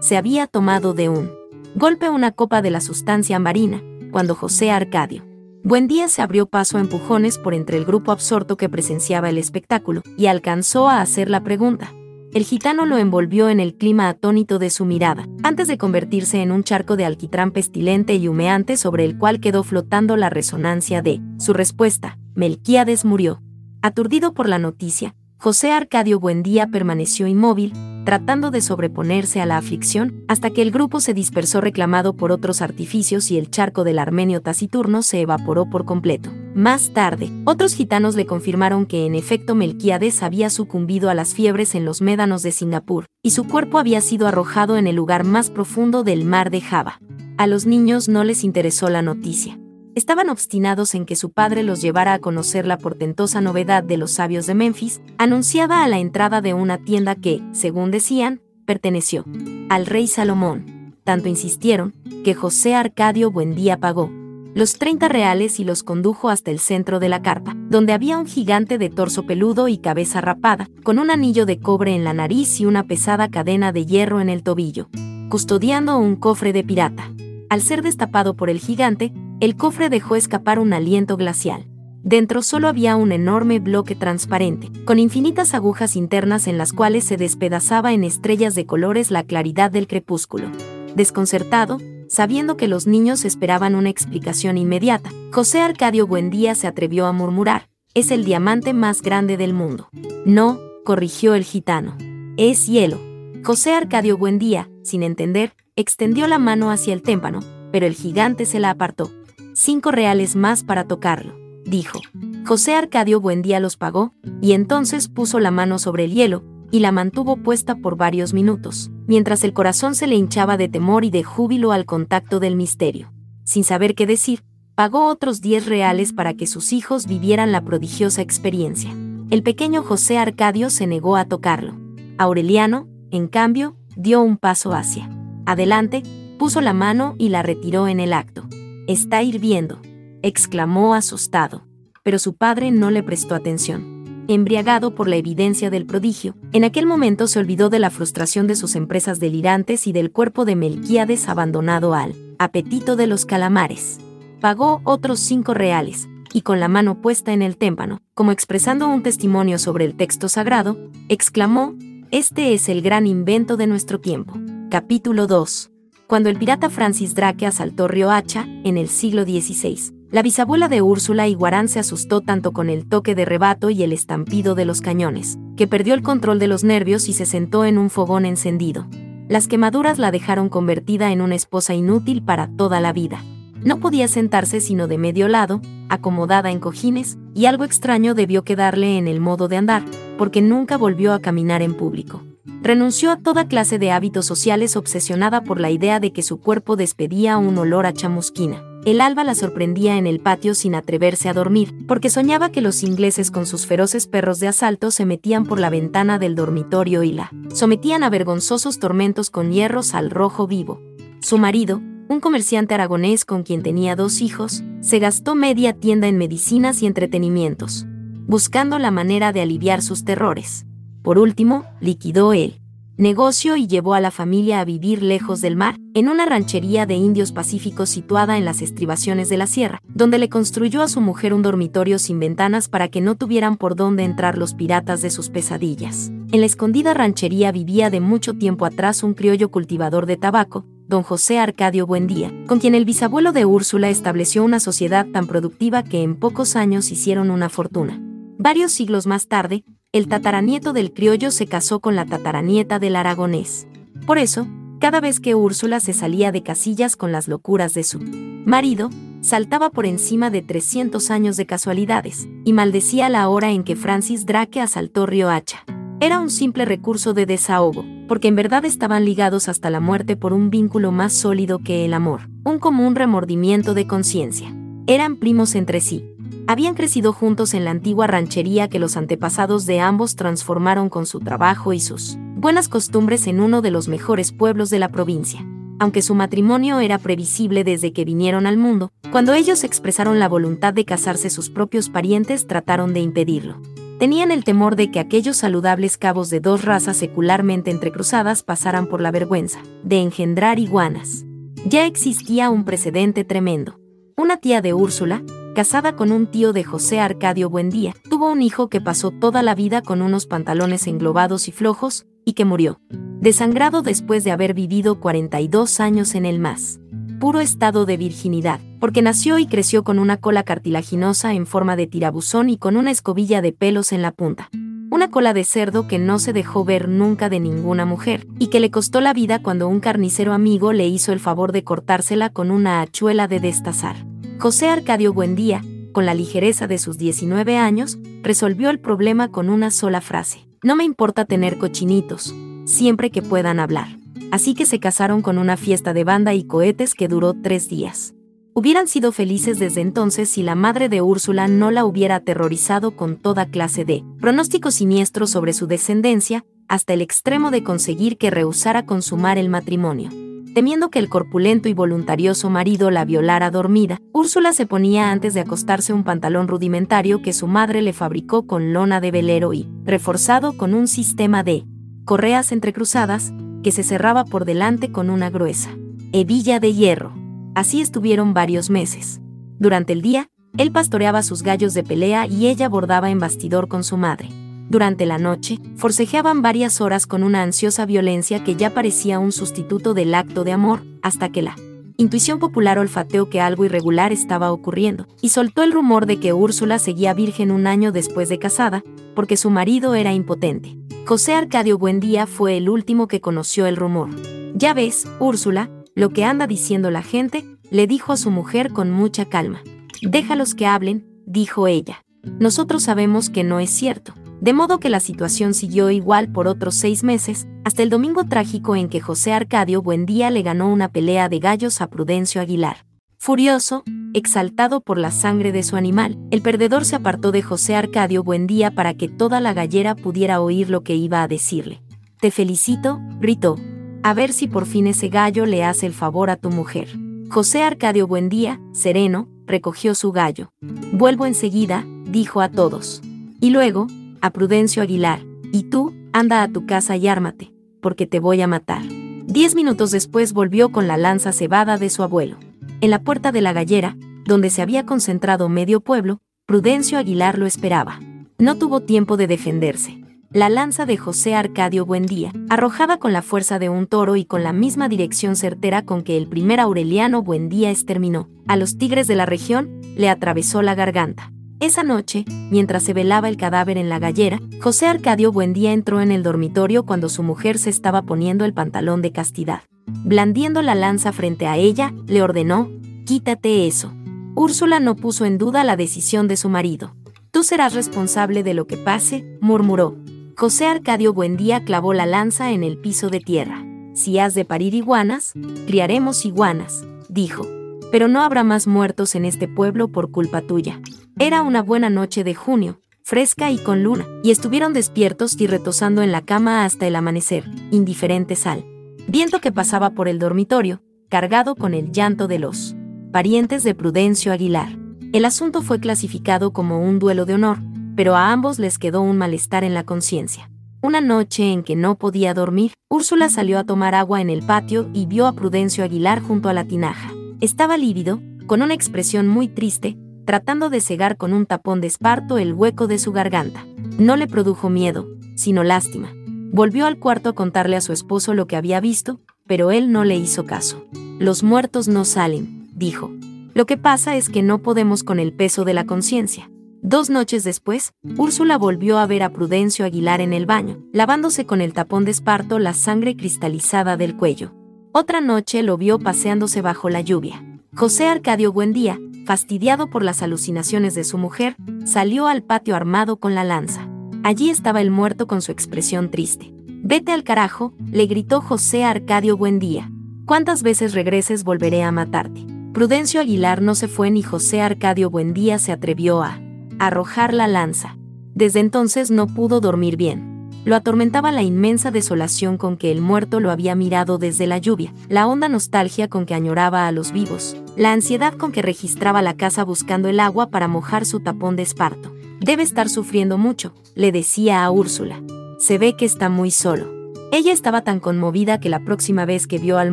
Se 0.00 0.16
había 0.16 0.46
tomado 0.46 0.94
de 0.94 1.08
un 1.08 1.30
golpe 1.74 2.08
una 2.08 2.30
copa 2.30 2.62
de 2.62 2.70
la 2.70 2.80
sustancia 2.80 3.38
marina, 3.38 3.82
cuando 4.12 4.34
José 4.34 4.70
Arcadio. 4.70 5.24
Buen 5.62 5.88
día 5.88 6.08
se 6.08 6.22
abrió 6.22 6.46
paso 6.46 6.78
a 6.78 6.80
empujones 6.80 7.38
por 7.38 7.52
entre 7.52 7.76
el 7.76 7.84
grupo 7.84 8.12
absorto 8.12 8.56
que 8.56 8.68
presenciaba 8.68 9.28
el 9.28 9.36
espectáculo, 9.36 10.02
y 10.16 10.26
alcanzó 10.26 10.88
a 10.88 11.00
hacer 11.00 11.28
la 11.28 11.42
pregunta. 11.42 11.92
El 12.36 12.44
gitano 12.44 12.84
lo 12.84 12.98
envolvió 12.98 13.48
en 13.48 13.60
el 13.60 13.78
clima 13.78 14.10
atónito 14.10 14.58
de 14.58 14.68
su 14.68 14.84
mirada, 14.84 15.26
antes 15.42 15.68
de 15.68 15.78
convertirse 15.78 16.42
en 16.42 16.52
un 16.52 16.64
charco 16.64 16.94
de 16.94 17.06
alquitrán 17.06 17.50
pestilente 17.50 18.14
y 18.16 18.28
humeante 18.28 18.76
sobre 18.76 19.06
el 19.06 19.16
cual 19.16 19.40
quedó 19.40 19.64
flotando 19.64 20.18
la 20.18 20.28
resonancia 20.28 21.00
de 21.00 21.22
su 21.38 21.54
respuesta. 21.54 22.18
Melquiades 22.34 23.06
murió. 23.06 23.40
Aturdido 23.80 24.34
por 24.34 24.50
la 24.50 24.58
noticia, 24.58 25.14
José 25.38 25.70
Arcadio 25.70 26.18
Buendía 26.18 26.66
permaneció 26.66 27.26
inmóvil, 27.26 27.74
tratando 28.06 28.50
de 28.50 28.62
sobreponerse 28.62 29.40
a 29.40 29.46
la 29.46 29.58
aflicción, 29.58 30.24
hasta 30.28 30.50
que 30.50 30.62
el 30.62 30.70
grupo 30.70 30.98
se 30.98 31.12
dispersó 31.12 31.60
reclamado 31.60 32.16
por 32.16 32.32
otros 32.32 32.62
artificios 32.62 33.30
y 33.30 33.36
el 33.36 33.50
charco 33.50 33.84
del 33.84 33.98
armenio 33.98 34.40
taciturno 34.40 35.02
se 35.02 35.20
evaporó 35.20 35.68
por 35.68 35.84
completo. 35.84 36.32
Más 36.54 36.94
tarde, 36.94 37.30
otros 37.44 37.74
gitanos 37.74 38.16
le 38.16 38.24
confirmaron 38.24 38.86
que 38.86 39.04
en 39.04 39.14
efecto 39.14 39.54
Melquiades 39.54 40.22
había 40.22 40.48
sucumbido 40.48 41.10
a 41.10 41.14
las 41.14 41.34
fiebres 41.34 41.74
en 41.74 41.84
los 41.84 42.00
médanos 42.00 42.42
de 42.42 42.52
Singapur, 42.52 43.04
y 43.22 43.30
su 43.30 43.46
cuerpo 43.46 43.78
había 43.78 44.00
sido 44.00 44.26
arrojado 44.26 44.78
en 44.78 44.86
el 44.86 44.96
lugar 44.96 45.24
más 45.24 45.50
profundo 45.50 46.02
del 46.02 46.24
mar 46.24 46.50
de 46.50 46.62
Java. 46.62 46.98
A 47.36 47.46
los 47.46 47.66
niños 47.66 48.08
no 48.08 48.24
les 48.24 48.42
interesó 48.42 48.88
la 48.88 49.02
noticia 49.02 49.58
estaban 49.96 50.28
obstinados 50.28 50.94
en 50.94 51.06
que 51.06 51.16
su 51.16 51.32
padre 51.32 51.62
los 51.64 51.80
llevara 51.80 52.12
a 52.12 52.18
conocer 52.20 52.66
la 52.66 52.76
portentosa 52.76 53.40
novedad 53.40 53.82
de 53.82 53.96
los 53.96 54.12
sabios 54.12 54.46
de 54.46 54.54
Memphis, 54.54 55.00
anunciada 55.16 55.82
a 55.82 55.88
la 55.88 55.98
entrada 55.98 56.42
de 56.42 56.54
una 56.54 56.78
tienda 56.78 57.16
que, 57.16 57.42
según 57.52 57.90
decían, 57.90 58.42
perteneció 58.66 59.24
al 59.70 59.86
rey 59.86 60.06
Salomón. 60.06 60.94
Tanto 61.02 61.28
insistieron, 61.28 61.94
que 62.24 62.34
José 62.34 62.74
Arcadio 62.74 63.30
Buendía 63.30 63.78
pagó 63.78 64.10
los 64.54 64.78
30 64.78 65.08
reales 65.08 65.60
y 65.60 65.64
los 65.64 65.82
condujo 65.82 66.30
hasta 66.30 66.50
el 66.50 66.58
centro 66.60 66.98
de 66.98 67.10
la 67.10 67.20
carpa, 67.20 67.54
donde 67.68 67.92
había 67.92 68.18
un 68.18 68.26
gigante 68.26 68.78
de 68.78 68.88
torso 68.88 69.26
peludo 69.26 69.68
y 69.68 69.76
cabeza 69.78 70.22
rapada, 70.22 70.68
con 70.82 70.98
un 70.98 71.10
anillo 71.10 71.44
de 71.44 71.58
cobre 71.58 71.94
en 71.94 72.04
la 72.04 72.14
nariz 72.14 72.58
y 72.60 72.64
una 72.64 72.84
pesada 72.84 73.28
cadena 73.30 73.72
de 73.72 73.84
hierro 73.84 74.20
en 74.20 74.30
el 74.30 74.42
tobillo, 74.42 74.88
custodiando 75.28 75.98
un 75.98 76.16
cofre 76.16 76.54
de 76.54 76.64
pirata. 76.64 77.12
Al 77.48 77.62
ser 77.62 77.82
destapado 77.82 78.34
por 78.34 78.50
el 78.50 78.58
gigante, 78.58 79.12
el 79.40 79.56
cofre 79.56 79.88
dejó 79.88 80.16
escapar 80.16 80.58
un 80.58 80.72
aliento 80.72 81.16
glacial. 81.16 81.66
Dentro 82.02 82.42
solo 82.42 82.68
había 82.68 82.96
un 82.96 83.12
enorme 83.12 83.58
bloque 83.58 83.94
transparente, 83.94 84.70
con 84.84 84.98
infinitas 84.98 85.54
agujas 85.54 85.96
internas 85.96 86.46
en 86.46 86.58
las 86.58 86.72
cuales 86.72 87.04
se 87.04 87.16
despedazaba 87.16 87.92
en 87.92 88.04
estrellas 88.04 88.54
de 88.54 88.66
colores 88.66 89.10
la 89.10 89.24
claridad 89.24 89.70
del 89.70 89.86
crepúsculo. 89.88 90.48
Desconcertado, 90.94 91.78
sabiendo 92.08 92.56
que 92.56 92.68
los 92.68 92.86
niños 92.86 93.24
esperaban 93.24 93.74
una 93.74 93.90
explicación 93.90 94.56
inmediata, 94.56 95.10
José 95.32 95.60
Arcadio 95.60 96.06
Buendía 96.06 96.54
se 96.54 96.66
atrevió 96.66 97.06
a 97.06 97.12
murmurar, 97.12 97.68
es 97.94 98.10
el 98.10 98.24
diamante 98.24 98.72
más 98.72 99.02
grande 99.02 99.36
del 99.36 99.52
mundo. 99.52 99.88
No, 100.24 100.60
corrigió 100.84 101.34
el 101.34 101.44
gitano. 101.44 101.96
Es 102.36 102.66
hielo. 102.66 102.98
José 103.44 103.72
Arcadio 103.74 104.16
Buendía, 104.16 104.68
sin 104.82 105.02
entender, 105.02 105.54
extendió 105.76 106.26
la 106.26 106.38
mano 106.38 106.70
hacia 106.70 106.94
el 106.94 107.02
témpano, 107.02 107.40
pero 107.70 107.86
el 107.86 107.94
gigante 107.94 108.46
se 108.46 108.60
la 108.60 108.70
apartó 108.70 109.10
cinco 109.56 109.90
reales 109.90 110.36
más 110.36 110.64
para 110.64 110.84
tocarlo, 110.84 111.34
dijo. 111.64 112.00
José 112.46 112.74
Arcadio 112.74 113.20
Buendía 113.20 113.58
los 113.58 113.78
pagó, 113.78 114.12
y 114.42 114.52
entonces 114.52 115.08
puso 115.08 115.40
la 115.40 115.50
mano 115.50 115.78
sobre 115.78 116.04
el 116.04 116.12
hielo, 116.12 116.44
y 116.70 116.80
la 116.80 116.92
mantuvo 116.92 117.38
puesta 117.38 117.76
por 117.76 117.96
varios 117.96 118.34
minutos, 118.34 118.90
mientras 119.06 119.44
el 119.44 119.54
corazón 119.54 119.94
se 119.94 120.06
le 120.06 120.14
hinchaba 120.14 120.58
de 120.58 120.68
temor 120.68 121.06
y 121.06 121.10
de 121.10 121.24
júbilo 121.24 121.72
al 121.72 121.86
contacto 121.86 122.38
del 122.38 122.54
misterio. 122.54 123.12
Sin 123.44 123.64
saber 123.64 123.94
qué 123.94 124.06
decir, 124.06 124.44
pagó 124.74 125.08
otros 125.08 125.40
diez 125.40 125.64
reales 125.64 126.12
para 126.12 126.34
que 126.34 126.46
sus 126.46 126.74
hijos 126.74 127.06
vivieran 127.06 127.50
la 127.50 127.62
prodigiosa 127.64 128.20
experiencia. 128.20 128.94
El 129.30 129.42
pequeño 129.42 129.82
José 129.82 130.18
Arcadio 130.18 130.68
se 130.68 130.86
negó 130.86 131.16
a 131.16 131.24
tocarlo. 131.24 131.74
Aureliano, 132.18 132.88
en 133.10 133.26
cambio, 133.26 133.74
dio 133.96 134.20
un 134.20 134.36
paso 134.36 134.74
hacia 134.74 135.15
adelante, 135.46 136.02
puso 136.38 136.60
la 136.60 136.72
mano 136.72 137.14
y 137.18 137.30
la 137.30 137.42
retiró 137.42 137.88
en 137.88 138.00
el 138.00 138.12
acto. 138.12 138.46
Está 138.86 139.22
hirviendo, 139.22 139.80
exclamó 140.22 140.94
asustado, 140.94 141.66
pero 142.02 142.18
su 142.18 142.34
padre 142.36 142.70
no 142.70 142.90
le 142.90 143.02
prestó 143.02 143.34
atención. 143.34 144.24
Embriagado 144.28 144.94
por 144.94 145.08
la 145.08 145.16
evidencia 145.16 145.70
del 145.70 145.86
prodigio, 145.86 146.34
en 146.52 146.64
aquel 146.64 146.84
momento 146.84 147.28
se 147.28 147.38
olvidó 147.38 147.70
de 147.70 147.78
la 147.78 147.90
frustración 147.90 148.48
de 148.48 148.56
sus 148.56 148.74
empresas 148.74 149.20
delirantes 149.20 149.86
y 149.86 149.92
del 149.92 150.10
cuerpo 150.10 150.44
de 150.44 150.56
Melquíades 150.56 151.28
abandonado 151.28 151.94
al 151.94 152.14
apetito 152.38 152.96
de 152.96 153.06
los 153.06 153.24
calamares. 153.24 153.98
Pagó 154.40 154.80
otros 154.84 155.20
cinco 155.20 155.54
reales, 155.54 156.08
y 156.32 156.42
con 156.42 156.60
la 156.60 156.68
mano 156.68 157.00
puesta 157.00 157.32
en 157.32 157.40
el 157.40 157.56
témpano, 157.56 158.02
como 158.14 158.32
expresando 158.32 158.88
un 158.88 159.02
testimonio 159.02 159.58
sobre 159.58 159.84
el 159.84 159.94
texto 159.94 160.28
sagrado, 160.28 160.76
exclamó, 161.08 161.74
Este 162.10 162.52
es 162.52 162.68
el 162.68 162.82
gran 162.82 163.06
invento 163.06 163.56
de 163.56 163.68
nuestro 163.68 164.00
tiempo. 164.00 164.34
Capítulo 164.68 165.28
2 165.28 165.70
cuando 166.06 166.28
el 166.28 166.38
pirata 166.38 166.70
Francis 166.70 167.14
Drake 167.14 167.46
asaltó 167.46 167.88
Riohacha, 167.88 168.46
en 168.64 168.78
el 168.78 168.88
siglo 168.88 169.24
XVI. 169.24 169.92
La 170.10 170.22
bisabuela 170.22 170.68
de 170.68 170.82
Úrsula 170.82 171.26
y 171.26 171.34
Guarán 171.34 171.68
se 171.68 171.80
asustó 171.80 172.20
tanto 172.20 172.52
con 172.52 172.70
el 172.70 172.88
toque 172.88 173.14
de 173.14 173.24
rebato 173.24 173.70
y 173.70 173.82
el 173.82 173.92
estampido 173.92 174.54
de 174.54 174.64
los 174.64 174.80
cañones, 174.80 175.36
que 175.56 175.66
perdió 175.66 175.94
el 175.94 176.02
control 176.02 176.38
de 176.38 176.46
los 176.46 176.62
nervios 176.62 177.08
y 177.08 177.12
se 177.12 177.26
sentó 177.26 177.64
en 177.64 177.76
un 177.76 177.90
fogón 177.90 178.24
encendido. 178.24 178.86
Las 179.28 179.48
quemaduras 179.48 179.98
la 179.98 180.12
dejaron 180.12 180.48
convertida 180.48 181.10
en 181.10 181.20
una 181.20 181.34
esposa 181.34 181.74
inútil 181.74 182.22
para 182.22 182.48
toda 182.56 182.80
la 182.80 182.92
vida. 182.92 183.24
No 183.64 183.80
podía 183.80 184.06
sentarse 184.06 184.60
sino 184.60 184.86
de 184.86 184.98
medio 184.98 185.26
lado, 185.26 185.60
acomodada 185.88 186.52
en 186.52 186.60
cojines, 186.60 187.18
y 187.34 187.46
algo 187.46 187.64
extraño 187.64 188.14
debió 188.14 188.44
quedarle 188.44 188.96
en 188.96 189.08
el 189.08 189.20
modo 189.20 189.48
de 189.48 189.56
andar, 189.56 189.84
porque 190.18 190.40
nunca 190.40 190.76
volvió 190.76 191.12
a 191.12 191.20
caminar 191.20 191.62
en 191.62 191.74
público. 191.74 192.22
Renunció 192.62 193.10
a 193.10 193.16
toda 193.16 193.48
clase 193.48 193.78
de 193.78 193.90
hábitos 193.90 194.26
sociales 194.26 194.76
obsesionada 194.76 195.44
por 195.44 195.60
la 195.60 195.70
idea 195.70 196.00
de 196.00 196.12
que 196.12 196.22
su 196.22 196.40
cuerpo 196.40 196.76
despedía 196.76 197.38
un 197.38 197.58
olor 197.58 197.86
a 197.86 197.92
chamusquina. 197.92 198.62
El 198.84 199.00
alba 199.00 199.24
la 199.24 199.34
sorprendía 199.34 199.98
en 199.98 200.06
el 200.06 200.20
patio 200.20 200.54
sin 200.54 200.76
atreverse 200.76 201.28
a 201.28 201.32
dormir, 201.32 201.74
porque 201.88 202.08
soñaba 202.08 202.50
que 202.50 202.60
los 202.60 202.84
ingleses 202.84 203.32
con 203.32 203.44
sus 203.46 203.66
feroces 203.66 204.06
perros 204.06 204.38
de 204.38 204.48
asalto 204.48 204.92
se 204.92 205.04
metían 205.04 205.44
por 205.44 205.58
la 205.58 205.70
ventana 205.70 206.20
del 206.20 206.36
dormitorio 206.36 207.02
y 207.02 207.12
la 207.12 207.32
sometían 207.52 208.04
a 208.04 208.10
vergonzosos 208.10 208.78
tormentos 208.78 209.30
con 209.30 209.50
hierros 209.50 209.94
al 209.94 210.10
rojo 210.10 210.46
vivo. 210.46 210.80
Su 211.20 211.38
marido, 211.38 211.80
un 212.08 212.20
comerciante 212.20 212.74
aragonés 212.74 213.24
con 213.24 213.42
quien 213.42 213.62
tenía 213.62 213.96
dos 213.96 214.20
hijos, 214.20 214.62
se 214.80 214.98
gastó 215.00 215.34
media 215.34 215.72
tienda 215.72 216.06
en 216.06 216.18
medicinas 216.18 216.82
y 216.82 216.86
entretenimientos, 216.86 217.86
buscando 218.26 218.78
la 218.78 218.92
manera 218.92 219.32
de 219.32 219.40
aliviar 219.40 219.82
sus 219.82 220.04
terrores. 220.04 220.65
Por 221.06 221.20
último, 221.20 221.64
liquidó 221.80 222.32
él 222.32 222.58
negocio 222.98 223.56
y 223.56 223.66
llevó 223.66 223.92
a 223.92 224.00
la 224.00 224.10
familia 224.10 224.58
a 224.58 224.64
vivir 224.64 225.02
lejos 225.02 225.42
del 225.42 225.54
mar, 225.54 225.76
en 225.94 226.08
una 226.08 226.24
ranchería 226.24 226.86
de 226.86 226.94
indios 226.94 227.30
pacíficos 227.30 227.90
situada 227.90 228.38
en 228.38 228.46
las 228.46 228.62
estribaciones 228.62 229.28
de 229.28 229.36
la 229.36 229.46
sierra, 229.46 229.82
donde 229.86 230.18
le 230.18 230.30
construyó 230.30 230.80
a 230.80 230.88
su 230.88 231.02
mujer 231.02 231.34
un 231.34 231.42
dormitorio 231.42 231.98
sin 231.98 232.18
ventanas 232.18 232.68
para 232.68 232.88
que 232.88 233.02
no 233.02 233.14
tuvieran 233.14 233.58
por 233.58 233.76
dónde 233.76 234.02
entrar 234.02 234.38
los 234.38 234.54
piratas 234.54 235.02
de 235.02 235.10
sus 235.10 235.28
pesadillas. 235.28 236.10
En 236.32 236.40
la 236.40 236.46
escondida 236.46 236.94
ranchería 236.94 237.52
vivía 237.52 237.90
de 237.90 238.00
mucho 238.00 238.32
tiempo 238.32 238.64
atrás 238.64 239.02
un 239.02 239.12
criollo 239.12 239.50
cultivador 239.50 240.06
de 240.06 240.16
tabaco, 240.16 240.64
don 240.88 241.02
José 241.02 241.38
Arcadio 241.38 241.86
Buendía, 241.86 242.32
con 242.46 242.60
quien 242.60 242.74
el 242.74 242.86
bisabuelo 242.86 243.32
de 243.32 243.44
Úrsula 243.44 243.90
estableció 243.90 244.42
una 244.42 244.58
sociedad 244.58 245.06
tan 245.06 245.26
productiva 245.26 245.84
que 245.84 246.02
en 246.02 246.16
pocos 246.16 246.56
años 246.56 246.90
hicieron 246.90 247.30
una 247.30 247.50
fortuna. 247.50 248.00
Varios 248.38 248.72
siglos 248.72 249.06
más 249.06 249.28
tarde, 249.28 249.64
el 249.96 250.08
tataranieto 250.08 250.72
del 250.74 250.92
criollo 250.92 251.30
se 251.30 251.46
casó 251.46 251.80
con 251.80 251.96
la 251.96 252.04
tataranieta 252.04 252.78
del 252.78 252.96
aragonés. 252.96 253.66
Por 254.06 254.18
eso, 254.18 254.46
cada 254.78 255.00
vez 255.00 255.20
que 255.20 255.34
Úrsula 255.34 255.80
se 255.80 255.94
salía 255.94 256.32
de 256.32 256.42
casillas 256.42 256.96
con 256.96 257.12
las 257.12 257.28
locuras 257.28 257.72
de 257.72 257.82
su 257.82 258.00
marido, 258.00 258.90
saltaba 259.22 259.70
por 259.70 259.86
encima 259.86 260.28
de 260.28 260.42
300 260.42 261.10
años 261.10 261.38
de 261.38 261.46
casualidades, 261.46 262.28
y 262.44 262.52
maldecía 262.52 263.08
la 263.08 263.28
hora 263.28 263.52
en 263.52 263.64
que 263.64 263.74
Francis 263.74 264.26
Drake 264.26 264.60
asaltó 264.60 265.06
Río 265.06 265.30
Hacha. 265.30 265.64
Era 265.98 266.20
un 266.20 266.28
simple 266.28 266.66
recurso 266.66 267.14
de 267.14 267.24
desahogo, 267.24 267.84
porque 268.06 268.28
en 268.28 268.36
verdad 268.36 268.66
estaban 268.66 269.06
ligados 269.06 269.48
hasta 269.48 269.70
la 269.70 269.80
muerte 269.80 270.14
por 270.14 270.34
un 270.34 270.50
vínculo 270.50 270.92
más 270.92 271.14
sólido 271.14 271.60
que 271.60 271.86
el 271.86 271.94
amor, 271.94 272.28
un 272.44 272.58
común 272.58 272.96
remordimiento 272.96 273.72
de 273.72 273.86
conciencia. 273.86 274.54
Eran 274.86 275.16
primos 275.16 275.54
entre 275.54 275.80
sí, 275.80 276.04
habían 276.46 276.74
crecido 276.74 277.12
juntos 277.12 277.54
en 277.54 277.64
la 277.64 277.72
antigua 277.72 278.06
ranchería 278.06 278.68
que 278.68 278.78
los 278.78 278.96
antepasados 278.96 279.66
de 279.66 279.80
ambos 279.80 280.16
transformaron 280.16 280.88
con 280.88 281.06
su 281.06 281.20
trabajo 281.20 281.72
y 281.72 281.80
sus 281.80 282.16
buenas 282.36 282.68
costumbres 282.68 283.26
en 283.26 283.40
uno 283.40 283.62
de 283.62 283.70
los 283.70 283.88
mejores 283.88 284.32
pueblos 284.32 284.70
de 284.70 284.78
la 284.78 284.90
provincia. 284.90 285.44
Aunque 285.78 286.02
su 286.02 286.14
matrimonio 286.14 286.80
era 286.80 286.98
previsible 286.98 287.64
desde 287.64 287.92
que 287.92 288.04
vinieron 288.04 288.46
al 288.46 288.56
mundo, 288.56 288.92
cuando 289.10 289.34
ellos 289.34 289.64
expresaron 289.64 290.18
la 290.18 290.28
voluntad 290.28 290.72
de 290.72 290.84
casarse 290.84 291.28
sus 291.28 291.50
propios 291.50 291.90
parientes 291.90 292.46
trataron 292.46 292.94
de 292.94 293.00
impedirlo. 293.00 293.60
Tenían 293.98 294.30
el 294.30 294.44
temor 294.44 294.76
de 294.76 294.90
que 294.90 295.00
aquellos 295.00 295.38
saludables 295.38 295.96
cabos 295.96 296.28
de 296.28 296.40
dos 296.40 296.64
razas 296.64 296.98
secularmente 296.98 297.70
entrecruzadas 297.70 298.42
pasaran 298.42 298.86
por 298.86 299.00
la 299.00 299.10
vergüenza 299.10 299.60
de 299.82 300.00
engendrar 300.00 300.58
iguanas. 300.58 301.24
Ya 301.66 301.86
existía 301.86 302.50
un 302.50 302.64
precedente 302.64 303.24
tremendo. 303.24 303.80
Una 304.16 304.36
tía 304.36 304.60
de 304.62 304.72
Úrsula, 304.72 305.22
casada 305.56 305.96
con 305.96 306.12
un 306.12 306.26
tío 306.26 306.52
de 306.52 306.64
José 306.64 307.00
Arcadio 307.00 307.48
Buendía, 307.48 307.94
tuvo 308.10 308.30
un 308.30 308.42
hijo 308.42 308.68
que 308.68 308.82
pasó 308.82 309.10
toda 309.10 309.42
la 309.42 309.54
vida 309.54 309.80
con 309.80 310.02
unos 310.02 310.26
pantalones 310.26 310.86
englobados 310.86 311.48
y 311.48 311.52
flojos, 311.52 312.04
y 312.26 312.34
que 312.34 312.44
murió, 312.44 312.78
desangrado 312.90 313.80
después 313.80 314.22
de 314.22 314.32
haber 314.32 314.52
vivido 314.52 315.00
42 315.00 315.80
años 315.80 316.14
en 316.14 316.26
el 316.26 316.40
más 316.40 316.78
puro 317.18 317.40
estado 317.40 317.86
de 317.86 317.96
virginidad, 317.96 318.60
porque 318.78 319.00
nació 319.00 319.38
y 319.38 319.46
creció 319.46 319.82
con 319.82 319.98
una 319.98 320.18
cola 320.18 320.42
cartilaginosa 320.42 321.32
en 321.32 321.46
forma 321.46 321.74
de 321.74 321.86
tirabuzón 321.86 322.50
y 322.50 322.58
con 322.58 322.76
una 322.76 322.90
escobilla 322.90 323.40
de 323.40 323.52
pelos 323.52 323.92
en 323.92 324.02
la 324.02 324.12
punta. 324.12 324.50
Una 324.90 325.10
cola 325.10 325.32
de 325.32 325.44
cerdo 325.44 325.88
que 325.88 325.98
no 325.98 326.18
se 326.18 326.34
dejó 326.34 326.66
ver 326.66 326.86
nunca 326.86 327.30
de 327.30 327.40
ninguna 327.40 327.86
mujer, 327.86 328.26
y 328.38 328.48
que 328.48 328.60
le 328.60 328.70
costó 328.70 329.00
la 329.00 329.14
vida 329.14 329.40
cuando 329.42 329.68
un 329.68 329.80
carnicero 329.80 330.34
amigo 330.34 330.74
le 330.74 330.86
hizo 330.86 331.14
el 331.14 331.18
favor 331.18 331.52
de 331.52 331.64
cortársela 331.64 332.28
con 332.28 332.50
una 332.50 332.82
hachuela 332.82 333.26
de 333.26 333.40
destazar. 333.40 333.96
José 334.38 334.68
Arcadio 334.68 335.14
Buendía, 335.14 335.64
con 335.92 336.04
la 336.04 336.12
ligereza 336.12 336.66
de 336.66 336.76
sus 336.76 336.98
19 336.98 337.56
años, 337.56 337.98
resolvió 338.22 338.68
el 338.68 338.78
problema 338.78 339.30
con 339.30 339.48
una 339.48 339.70
sola 339.70 340.02
frase. 340.02 340.46
No 340.62 340.76
me 340.76 340.84
importa 340.84 341.24
tener 341.24 341.56
cochinitos, 341.56 342.34
siempre 342.66 343.10
que 343.10 343.22
puedan 343.22 343.58
hablar. 343.60 343.88
Así 344.30 344.54
que 344.54 344.66
se 344.66 344.78
casaron 344.78 345.22
con 345.22 345.38
una 345.38 345.56
fiesta 345.56 345.94
de 345.94 346.04
banda 346.04 346.34
y 346.34 346.44
cohetes 346.44 346.94
que 346.94 347.08
duró 347.08 347.32
tres 347.32 347.70
días. 347.70 348.14
Hubieran 348.52 348.88
sido 348.88 349.10
felices 349.10 349.58
desde 349.58 349.80
entonces 349.80 350.28
si 350.28 350.42
la 350.42 350.54
madre 350.54 350.90
de 350.90 351.00
Úrsula 351.00 351.48
no 351.48 351.70
la 351.70 351.86
hubiera 351.86 352.16
aterrorizado 352.16 352.90
con 352.90 353.16
toda 353.16 353.46
clase 353.46 353.86
de 353.86 354.04
pronósticos 354.20 354.74
siniestros 354.74 355.30
sobre 355.30 355.54
su 355.54 355.66
descendencia, 355.66 356.44
hasta 356.68 356.92
el 356.92 357.00
extremo 357.00 357.50
de 357.50 357.62
conseguir 357.62 358.18
que 358.18 358.30
rehusara 358.30 358.84
consumar 358.84 359.38
el 359.38 359.48
matrimonio. 359.48 360.10
Temiendo 360.56 360.88
que 360.88 360.98
el 360.98 361.10
corpulento 361.10 361.68
y 361.68 361.74
voluntarioso 361.74 362.48
marido 362.48 362.90
la 362.90 363.04
violara 363.04 363.50
dormida, 363.50 364.00
Úrsula 364.14 364.54
se 364.54 364.64
ponía 364.64 365.10
antes 365.10 365.34
de 365.34 365.40
acostarse 365.40 365.92
un 365.92 366.02
pantalón 366.02 366.48
rudimentario 366.48 367.20
que 367.20 367.34
su 367.34 367.46
madre 367.46 367.82
le 367.82 367.92
fabricó 367.92 368.46
con 368.46 368.72
lona 368.72 369.02
de 369.02 369.10
velero 369.10 369.52
y, 369.52 369.68
reforzado 369.84 370.56
con 370.56 370.72
un 370.72 370.88
sistema 370.88 371.42
de 371.42 371.66
correas 372.06 372.52
entrecruzadas, 372.52 373.34
que 373.62 373.70
se 373.70 373.82
cerraba 373.82 374.24
por 374.24 374.46
delante 374.46 374.90
con 374.90 375.10
una 375.10 375.28
gruesa 375.28 375.76
hebilla 376.12 376.58
de 376.58 376.72
hierro. 376.72 377.12
Así 377.54 377.82
estuvieron 377.82 378.32
varios 378.32 378.70
meses. 378.70 379.20
Durante 379.58 379.92
el 379.92 380.00
día, 380.00 380.30
él 380.56 380.72
pastoreaba 380.72 381.22
sus 381.22 381.42
gallos 381.42 381.74
de 381.74 381.82
pelea 381.82 382.26
y 382.26 382.46
ella 382.46 382.70
bordaba 382.70 383.10
en 383.10 383.18
bastidor 383.18 383.68
con 383.68 383.84
su 383.84 383.98
madre. 383.98 384.30
Durante 384.68 385.06
la 385.06 385.18
noche, 385.18 385.58
forcejeaban 385.76 386.42
varias 386.42 386.80
horas 386.80 387.06
con 387.06 387.22
una 387.22 387.42
ansiosa 387.42 387.86
violencia 387.86 388.42
que 388.42 388.56
ya 388.56 388.74
parecía 388.74 389.18
un 389.18 389.30
sustituto 389.30 389.94
del 389.94 390.14
acto 390.14 390.42
de 390.42 390.52
amor, 390.52 390.82
hasta 391.02 391.30
que 391.30 391.42
la 391.42 391.56
intuición 391.98 392.38
popular 392.38 392.78
olfateó 392.78 393.30
que 393.30 393.40
algo 393.40 393.64
irregular 393.64 394.12
estaba 394.12 394.52
ocurriendo, 394.52 395.06
y 395.22 395.28
soltó 395.28 395.62
el 395.62 395.72
rumor 395.72 396.06
de 396.06 396.18
que 396.18 396.32
Úrsula 396.32 396.78
seguía 396.78 397.14
virgen 397.14 397.50
un 397.50 397.66
año 397.66 397.92
después 397.92 398.28
de 398.28 398.38
casada, 398.38 398.82
porque 399.14 399.36
su 399.36 399.50
marido 399.50 399.94
era 399.94 400.12
impotente. 400.12 400.76
José 401.06 401.34
Arcadio 401.34 401.78
Buendía 401.78 402.26
fue 402.26 402.56
el 402.56 402.68
último 402.68 403.06
que 403.06 403.20
conoció 403.20 403.66
el 403.66 403.76
rumor. 403.76 404.10
Ya 404.54 404.74
ves, 404.74 405.06
Úrsula, 405.20 405.70
lo 405.94 406.10
que 406.10 406.24
anda 406.24 406.46
diciendo 406.46 406.90
la 406.90 407.02
gente, 407.02 407.44
le 407.70 407.86
dijo 407.86 408.12
a 408.12 408.16
su 408.16 408.30
mujer 408.30 408.72
con 408.72 408.90
mucha 408.90 409.26
calma. 409.26 409.62
Déjalos 410.02 410.54
que 410.54 410.66
hablen, 410.66 411.06
dijo 411.24 411.68
ella. 411.68 412.04
Nosotros 412.40 412.82
sabemos 412.82 413.30
que 413.30 413.44
no 413.44 413.60
es 413.60 413.70
cierto. 413.70 414.14
De 414.40 414.52
modo 414.52 414.78
que 414.78 414.90
la 414.90 415.00
situación 415.00 415.54
siguió 415.54 415.90
igual 415.90 416.30
por 416.30 416.46
otros 416.46 416.74
seis 416.74 417.02
meses, 417.02 417.46
hasta 417.64 417.82
el 417.82 417.90
domingo 417.90 418.24
trágico 418.24 418.76
en 418.76 418.88
que 418.88 419.00
José 419.00 419.32
Arcadio 419.32 419.82
Buendía 419.82 420.30
le 420.30 420.42
ganó 420.42 420.68
una 420.68 420.88
pelea 420.88 421.28
de 421.28 421.38
gallos 421.38 421.80
a 421.80 421.88
Prudencio 421.88 422.40
Aguilar. 422.40 422.84
Furioso, 423.18 423.82
exaltado 424.12 424.82
por 424.82 424.98
la 424.98 425.10
sangre 425.10 425.52
de 425.52 425.62
su 425.62 425.76
animal, 425.76 426.18
el 426.30 426.42
perdedor 426.42 426.84
se 426.84 426.96
apartó 426.96 427.32
de 427.32 427.42
José 427.42 427.74
Arcadio 427.74 428.22
Buendía 428.22 428.70
para 428.70 428.94
que 428.94 429.08
toda 429.08 429.40
la 429.40 429.54
gallera 429.54 429.94
pudiera 429.94 430.40
oír 430.40 430.68
lo 430.68 430.82
que 430.82 430.94
iba 430.94 431.22
a 431.22 431.28
decirle. 431.28 431.82
Te 432.20 432.30
felicito, 432.30 433.00
gritó. 433.18 433.56
A 434.02 434.14
ver 434.14 434.32
si 434.32 434.48
por 434.48 434.66
fin 434.66 434.86
ese 434.86 435.08
gallo 435.08 435.46
le 435.46 435.64
hace 435.64 435.86
el 435.86 435.92
favor 435.92 436.28
a 436.30 436.36
tu 436.36 436.50
mujer. 436.50 436.88
José 437.30 437.62
Arcadio 437.62 438.06
Buendía, 438.06 438.60
sereno, 438.72 439.28
recogió 439.46 439.94
su 439.94 440.12
gallo. 440.12 440.52
Vuelvo 440.92 441.26
enseguida, 441.26 441.84
dijo 442.04 442.40
a 442.40 442.48
todos. 442.48 443.02
Y 443.40 443.50
luego, 443.50 443.88
a 444.26 444.30
Prudencio 444.30 444.82
Aguilar, 444.82 445.24
y 445.52 445.64
tú, 445.64 445.94
anda 446.12 446.42
a 446.42 446.48
tu 446.48 446.66
casa 446.66 446.96
y 446.96 447.08
ármate, 447.08 447.52
porque 447.80 448.06
te 448.06 448.20
voy 448.20 448.40
a 448.42 448.46
matar. 448.46 448.82
Diez 449.26 449.54
minutos 449.54 449.92
después 449.92 450.32
volvió 450.32 450.70
con 450.70 450.88
la 450.88 450.96
lanza 450.96 451.32
cebada 451.32 451.78
de 451.78 451.90
su 451.90 452.02
abuelo. 452.02 452.36
En 452.80 452.90
la 452.90 453.02
puerta 453.02 453.32
de 453.32 453.40
la 453.40 453.52
gallera, 453.52 453.96
donde 454.24 454.50
se 454.50 454.62
había 454.62 454.84
concentrado 454.84 455.48
medio 455.48 455.80
pueblo, 455.80 456.20
Prudencio 456.44 456.98
Aguilar 456.98 457.38
lo 457.38 457.46
esperaba. 457.46 458.00
No 458.38 458.56
tuvo 458.56 458.80
tiempo 458.80 459.16
de 459.16 459.28
defenderse. 459.28 460.02
La 460.30 460.48
lanza 460.48 460.86
de 460.86 460.96
José 460.96 461.34
Arcadio 461.34 461.86
Buendía, 461.86 462.32
arrojada 462.50 462.98
con 462.98 463.12
la 463.12 463.22
fuerza 463.22 463.58
de 463.58 463.68
un 463.68 463.86
toro 463.86 464.16
y 464.16 464.24
con 464.24 464.42
la 464.42 464.52
misma 464.52 464.88
dirección 464.88 465.36
certera 465.36 465.84
con 465.84 466.02
que 466.02 466.16
el 466.16 466.26
primer 466.26 466.58
Aureliano 466.58 467.22
Buendía 467.22 467.70
exterminó 467.70 468.28
a 468.48 468.56
los 468.56 468.76
tigres 468.76 469.06
de 469.06 469.14
la 469.14 469.26
región, 469.26 469.80
le 469.96 470.08
atravesó 470.08 470.62
la 470.62 470.74
garganta. 470.74 471.32
Esa 471.58 471.82
noche, 471.82 472.26
mientras 472.50 472.82
se 472.82 472.92
velaba 472.92 473.30
el 473.30 473.38
cadáver 473.38 473.78
en 473.78 473.88
la 473.88 473.98
gallera, 473.98 474.40
José 474.60 474.86
Arcadio 474.86 475.32
Buendía 475.32 475.72
entró 475.72 476.02
en 476.02 476.12
el 476.12 476.22
dormitorio 476.22 476.84
cuando 476.84 477.08
su 477.08 477.22
mujer 477.22 477.56
se 477.56 477.70
estaba 477.70 478.02
poniendo 478.02 478.44
el 478.44 478.52
pantalón 478.52 479.00
de 479.00 479.10
castidad. 479.10 479.62
Blandiendo 479.86 480.60
la 480.60 480.74
lanza 480.74 481.12
frente 481.12 481.46
a 481.46 481.56
ella, 481.56 481.94
le 482.06 482.20
ordenó, 482.20 482.70
quítate 483.06 483.66
eso. 483.66 483.94
Úrsula 484.34 484.80
no 484.80 484.96
puso 484.96 485.24
en 485.24 485.38
duda 485.38 485.64
la 485.64 485.76
decisión 485.76 486.28
de 486.28 486.36
su 486.36 486.50
marido. 486.50 486.94
Tú 487.30 487.42
serás 487.42 487.72
responsable 487.72 488.42
de 488.42 488.52
lo 488.52 488.66
que 488.66 488.76
pase, 488.76 489.38
murmuró. 489.40 489.96
José 490.36 490.66
Arcadio 490.66 491.14
Buendía 491.14 491.64
clavó 491.64 491.94
la 491.94 492.04
lanza 492.04 492.52
en 492.52 492.64
el 492.64 492.76
piso 492.76 493.08
de 493.08 493.20
tierra. 493.20 493.64
Si 493.94 494.18
has 494.18 494.34
de 494.34 494.44
parir 494.44 494.74
iguanas, 494.74 495.32
criaremos 495.66 496.26
iguanas, 496.26 496.84
dijo. 497.08 497.46
Pero 497.90 498.08
no 498.08 498.20
habrá 498.20 498.44
más 498.44 498.66
muertos 498.66 499.14
en 499.14 499.24
este 499.24 499.48
pueblo 499.48 499.88
por 499.88 500.10
culpa 500.10 500.42
tuya. 500.42 500.82
Era 501.18 501.40
una 501.40 501.62
buena 501.62 501.88
noche 501.88 502.24
de 502.24 502.34
junio, 502.34 502.78
fresca 503.02 503.50
y 503.50 503.56
con 503.56 503.82
luna, 503.82 504.06
y 504.22 504.32
estuvieron 504.32 504.74
despiertos 504.74 505.40
y 505.40 505.46
retosando 505.46 506.02
en 506.02 506.12
la 506.12 506.20
cama 506.20 506.66
hasta 506.66 506.86
el 506.86 506.94
amanecer, 506.94 507.50
indiferentes 507.70 508.46
al 508.46 508.66
viento 509.08 509.40
que 509.40 509.50
pasaba 509.50 509.88
por 509.88 510.08
el 510.08 510.18
dormitorio, 510.18 510.82
cargado 511.08 511.54
con 511.54 511.72
el 511.72 511.90
llanto 511.90 512.28
de 512.28 512.38
los 512.38 512.76
parientes 513.12 513.64
de 513.64 513.74
Prudencio 513.74 514.30
Aguilar. 514.30 514.76
El 515.14 515.24
asunto 515.24 515.62
fue 515.62 515.80
clasificado 515.80 516.52
como 516.52 516.82
un 516.82 516.98
duelo 516.98 517.24
de 517.24 517.32
honor, 517.32 517.60
pero 517.96 518.14
a 518.14 518.30
ambos 518.30 518.58
les 518.58 518.76
quedó 518.78 519.00
un 519.00 519.16
malestar 519.16 519.64
en 519.64 519.72
la 519.72 519.84
conciencia. 519.84 520.50
Una 520.82 521.00
noche 521.00 521.50
en 521.50 521.62
que 521.62 521.76
no 521.76 521.96
podía 521.96 522.34
dormir, 522.34 522.74
Úrsula 522.90 523.30
salió 523.30 523.58
a 523.58 523.64
tomar 523.64 523.94
agua 523.94 524.20
en 524.20 524.28
el 524.28 524.42
patio 524.42 524.90
y 524.92 525.06
vio 525.06 525.26
a 525.26 525.32
Prudencio 525.32 525.82
Aguilar 525.82 526.20
junto 526.20 526.50
a 526.50 526.52
la 526.52 526.66
tinaja. 526.66 527.10
Estaba 527.40 527.78
lívido, 527.78 528.20
con 528.46 528.60
una 528.60 528.74
expresión 528.74 529.28
muy 529.28 529.48
triste, 529.48 529.96
tratando 530.26 530.68
de 530.68 530.82
cegar 530.82 531.16
con 531.16 531.32
un 531.32 531.46
tapón 531.46 531.80
de 531.80 531.86
esparto 531.86 532.36
el 532.36 532.52
hueco 532.52 532.86
de 532.88 532.98
su 532.98 533.12
garganta. 533.12 533.64
No 533.98 534.16
le 534.16 534.26
produjo 534.26 534.68
miedo, 534.68 535.08
sino 535.36 535.64
lástima. 535.64 536.12
Volvió 536.52 536.86
al 536.86 536.98
cuarto 536.98 537.30
a 537.30 537.34
contarle 537.34 537.76
a 537.76 537.80
su 537.80 537.92
esposo 537.92 538.34
lo 538.34 538.46
que 538.46 538.56
había 538.56 538.80
visto, 538.80 539.20
pero 539.46 539.70
él 539.70 539.92
no 539.92 540.04
le 540.04 540.16
hizo 540.16 540.44
caso. 540.44 540.84
Los 541.18 541.42
muertos 541.42 541.88
no 541.88 542.04
salen, 542.04 542.68
dijo. 542.74 543.10
Lo 543.54 543.64
que 543.64 543.78
pasa 543.78 544.16
es 544.16 544.28
que 544.28 544.42
no 544.42 544.58
podemos 544.58 545.02
con 545.02 545.18
el 545.18 545.32
peso 545.32 545.64
de 545.64 545.72
la 545.72 545.86
conciencia. 545.86 546.50
Dos 546.82 547.08
noches 547.08 547.42
después, 547.42 547.94
Úrsula 548.16 548.58
volvió 548.58 548.98
a 548.98 549.06
ver 549.06 549.22
a 549.22 549.30
Prudencio 549.30 549.84
Aguilar 549.84 550.20
en 550.20 550.32
el 550.32 550.44
baño, 550.44 550.78
lavándose 550.92 551.46
con 551.46 551.60
el 551.60 551.72
tapón 551.72 552.04
de 552.04 552.10
esparto 552.10 552.58
la 552.58 552.74
sangre 552.74 553.16
cristalizada 553.16 553.96
del 553.96 554.16
cuello. 554.16 554.52
Otra 554.92 555.20
noche 555.20 555.62
lo 555.62 555.78
vio 555.78 555.98
paseándose 555.98 556.62
bajo 556.62 556.90
la 556.90 557.00
lluvia. 557.00 557.42
José 557.74 558.06
Arcadio 558.06 558.52
Buendía, 558.52 558.98
fastidiado 559.26 559.90
por 559.90 560.02
las 560.02 560.22
alucinaciones 560.22 560.94
de 560.94 561.04
su 561.04 561.18
mujer, 561.18 561.56
salió 561.84 562.28
al 562.28 562.42
patio 562.42 562.76
armado 562.76 563.18
con 563.18 563.34
la 563.34 563.44
lanza. 563.44 563.88
Allí 564.22 564.50
estaba 564.50 564.80
el 564.80 564.90
muerto 564.90 565.26
con 565.26 565.42
su 565.42 565.52
expresión 565.52 566.10
triste. 566.10 566.54
Vete 566.82 567.12
al 567.12 567.24
carajo, 567.24 567.74
le 567.90 568.06
gritó 568.06 568.40
José 568.40 568.84
Arcadio 568.84 569.36
Buendía. 569.36 569.90
¿Cuántas 570.24 570.62
veces 570.62 570.94
regreses 570.94 571.44
volveré 571.44 571.82
a 571.82 571.92
matarte? 571.92 572.46
Prudencio 572.72 573.20
Aguilar 573.20 573.62
no 573.62 573.74
se 573.74 573.88
fue 573.88 574.10
ni 574.10 574.22
José 574.22 574.60
Arcadio 574.60 575.10
Buendía 575.10 575.58
se 575.58 575.72
atrevió 575.72 576.22
a 576.22 576.40
arrojar 576.78 577.34
la 577.34 577.48
lanza. 577.48 577.96
Desde 578.34 578.60
entonces 578.60 579.10
no 579.10 579.26
pudo 579.26 579.60
dormir 579.60 579.96
bien. 579.96 580.35
Lo 580.66 580.74
atormentaba 580.74 581.30
la 581.30 581.44
inmensa 581.44 581.92
desolación 581.92 582.58
con 582.58 582.76
que 582.76 582.90
el 582.90 583.00
muerto 583.00 583.38
lo 583.38 583.52
había 583.52 583.76
mirado 583.76 584.18
desde 584.18 584.48
la 584.48 584.58
lluvia, 584.58 584.92
la 585.08 585.28
honda 585.28 585.48
nostalgia 585.48 586.08
con 586.08 586.26
que 586.26 586.34
añoraba 586.34 586.88
a 586.88 586.92
los 586.92 587.12
vivos, 587.12 587.56
la 587.76 587.92
ansiedad 587.92 588.34
con 588.34 588.50
que 588.50 588.62
registraba 588.62 589.22
la 589.22 589.36
casa 589.36 589.62
buscando 589.62 590.08
el 590.08 590.18
agua 590.18 590.50
para 590.50 590.66
mojar 590.66 591.06
su 591.06 591.20
tapón 591.20 591.54
de 591.54 591.62
esparto. 591.62 592.12
Debe 592.40 592.64
estar 592.64 592.88
sufriendo 592.88 593.38
mucho, 593.38 593.74
le 593.94 594.10
decía 594.10 594.64
a 594.64 594.70
Úrsula. 594.72 595.22
Se 595.60 595.78
ve 595.78 595.94
que 595.96 596.04
está 596.04 596.28
muy 596.28 596.50
solo. 596.50 596.96
Ella 597.30 597.52
estaba 597.52 597.82
tan 597.82 598.00
conmovida 598.00 598.58
que 598.58 598.68
la 598.68 598.80
próxima 598.80 599.24
vez 599.24 599.46
que 599.46 599.58
vio 599.58 599.78
al 599.78 599.92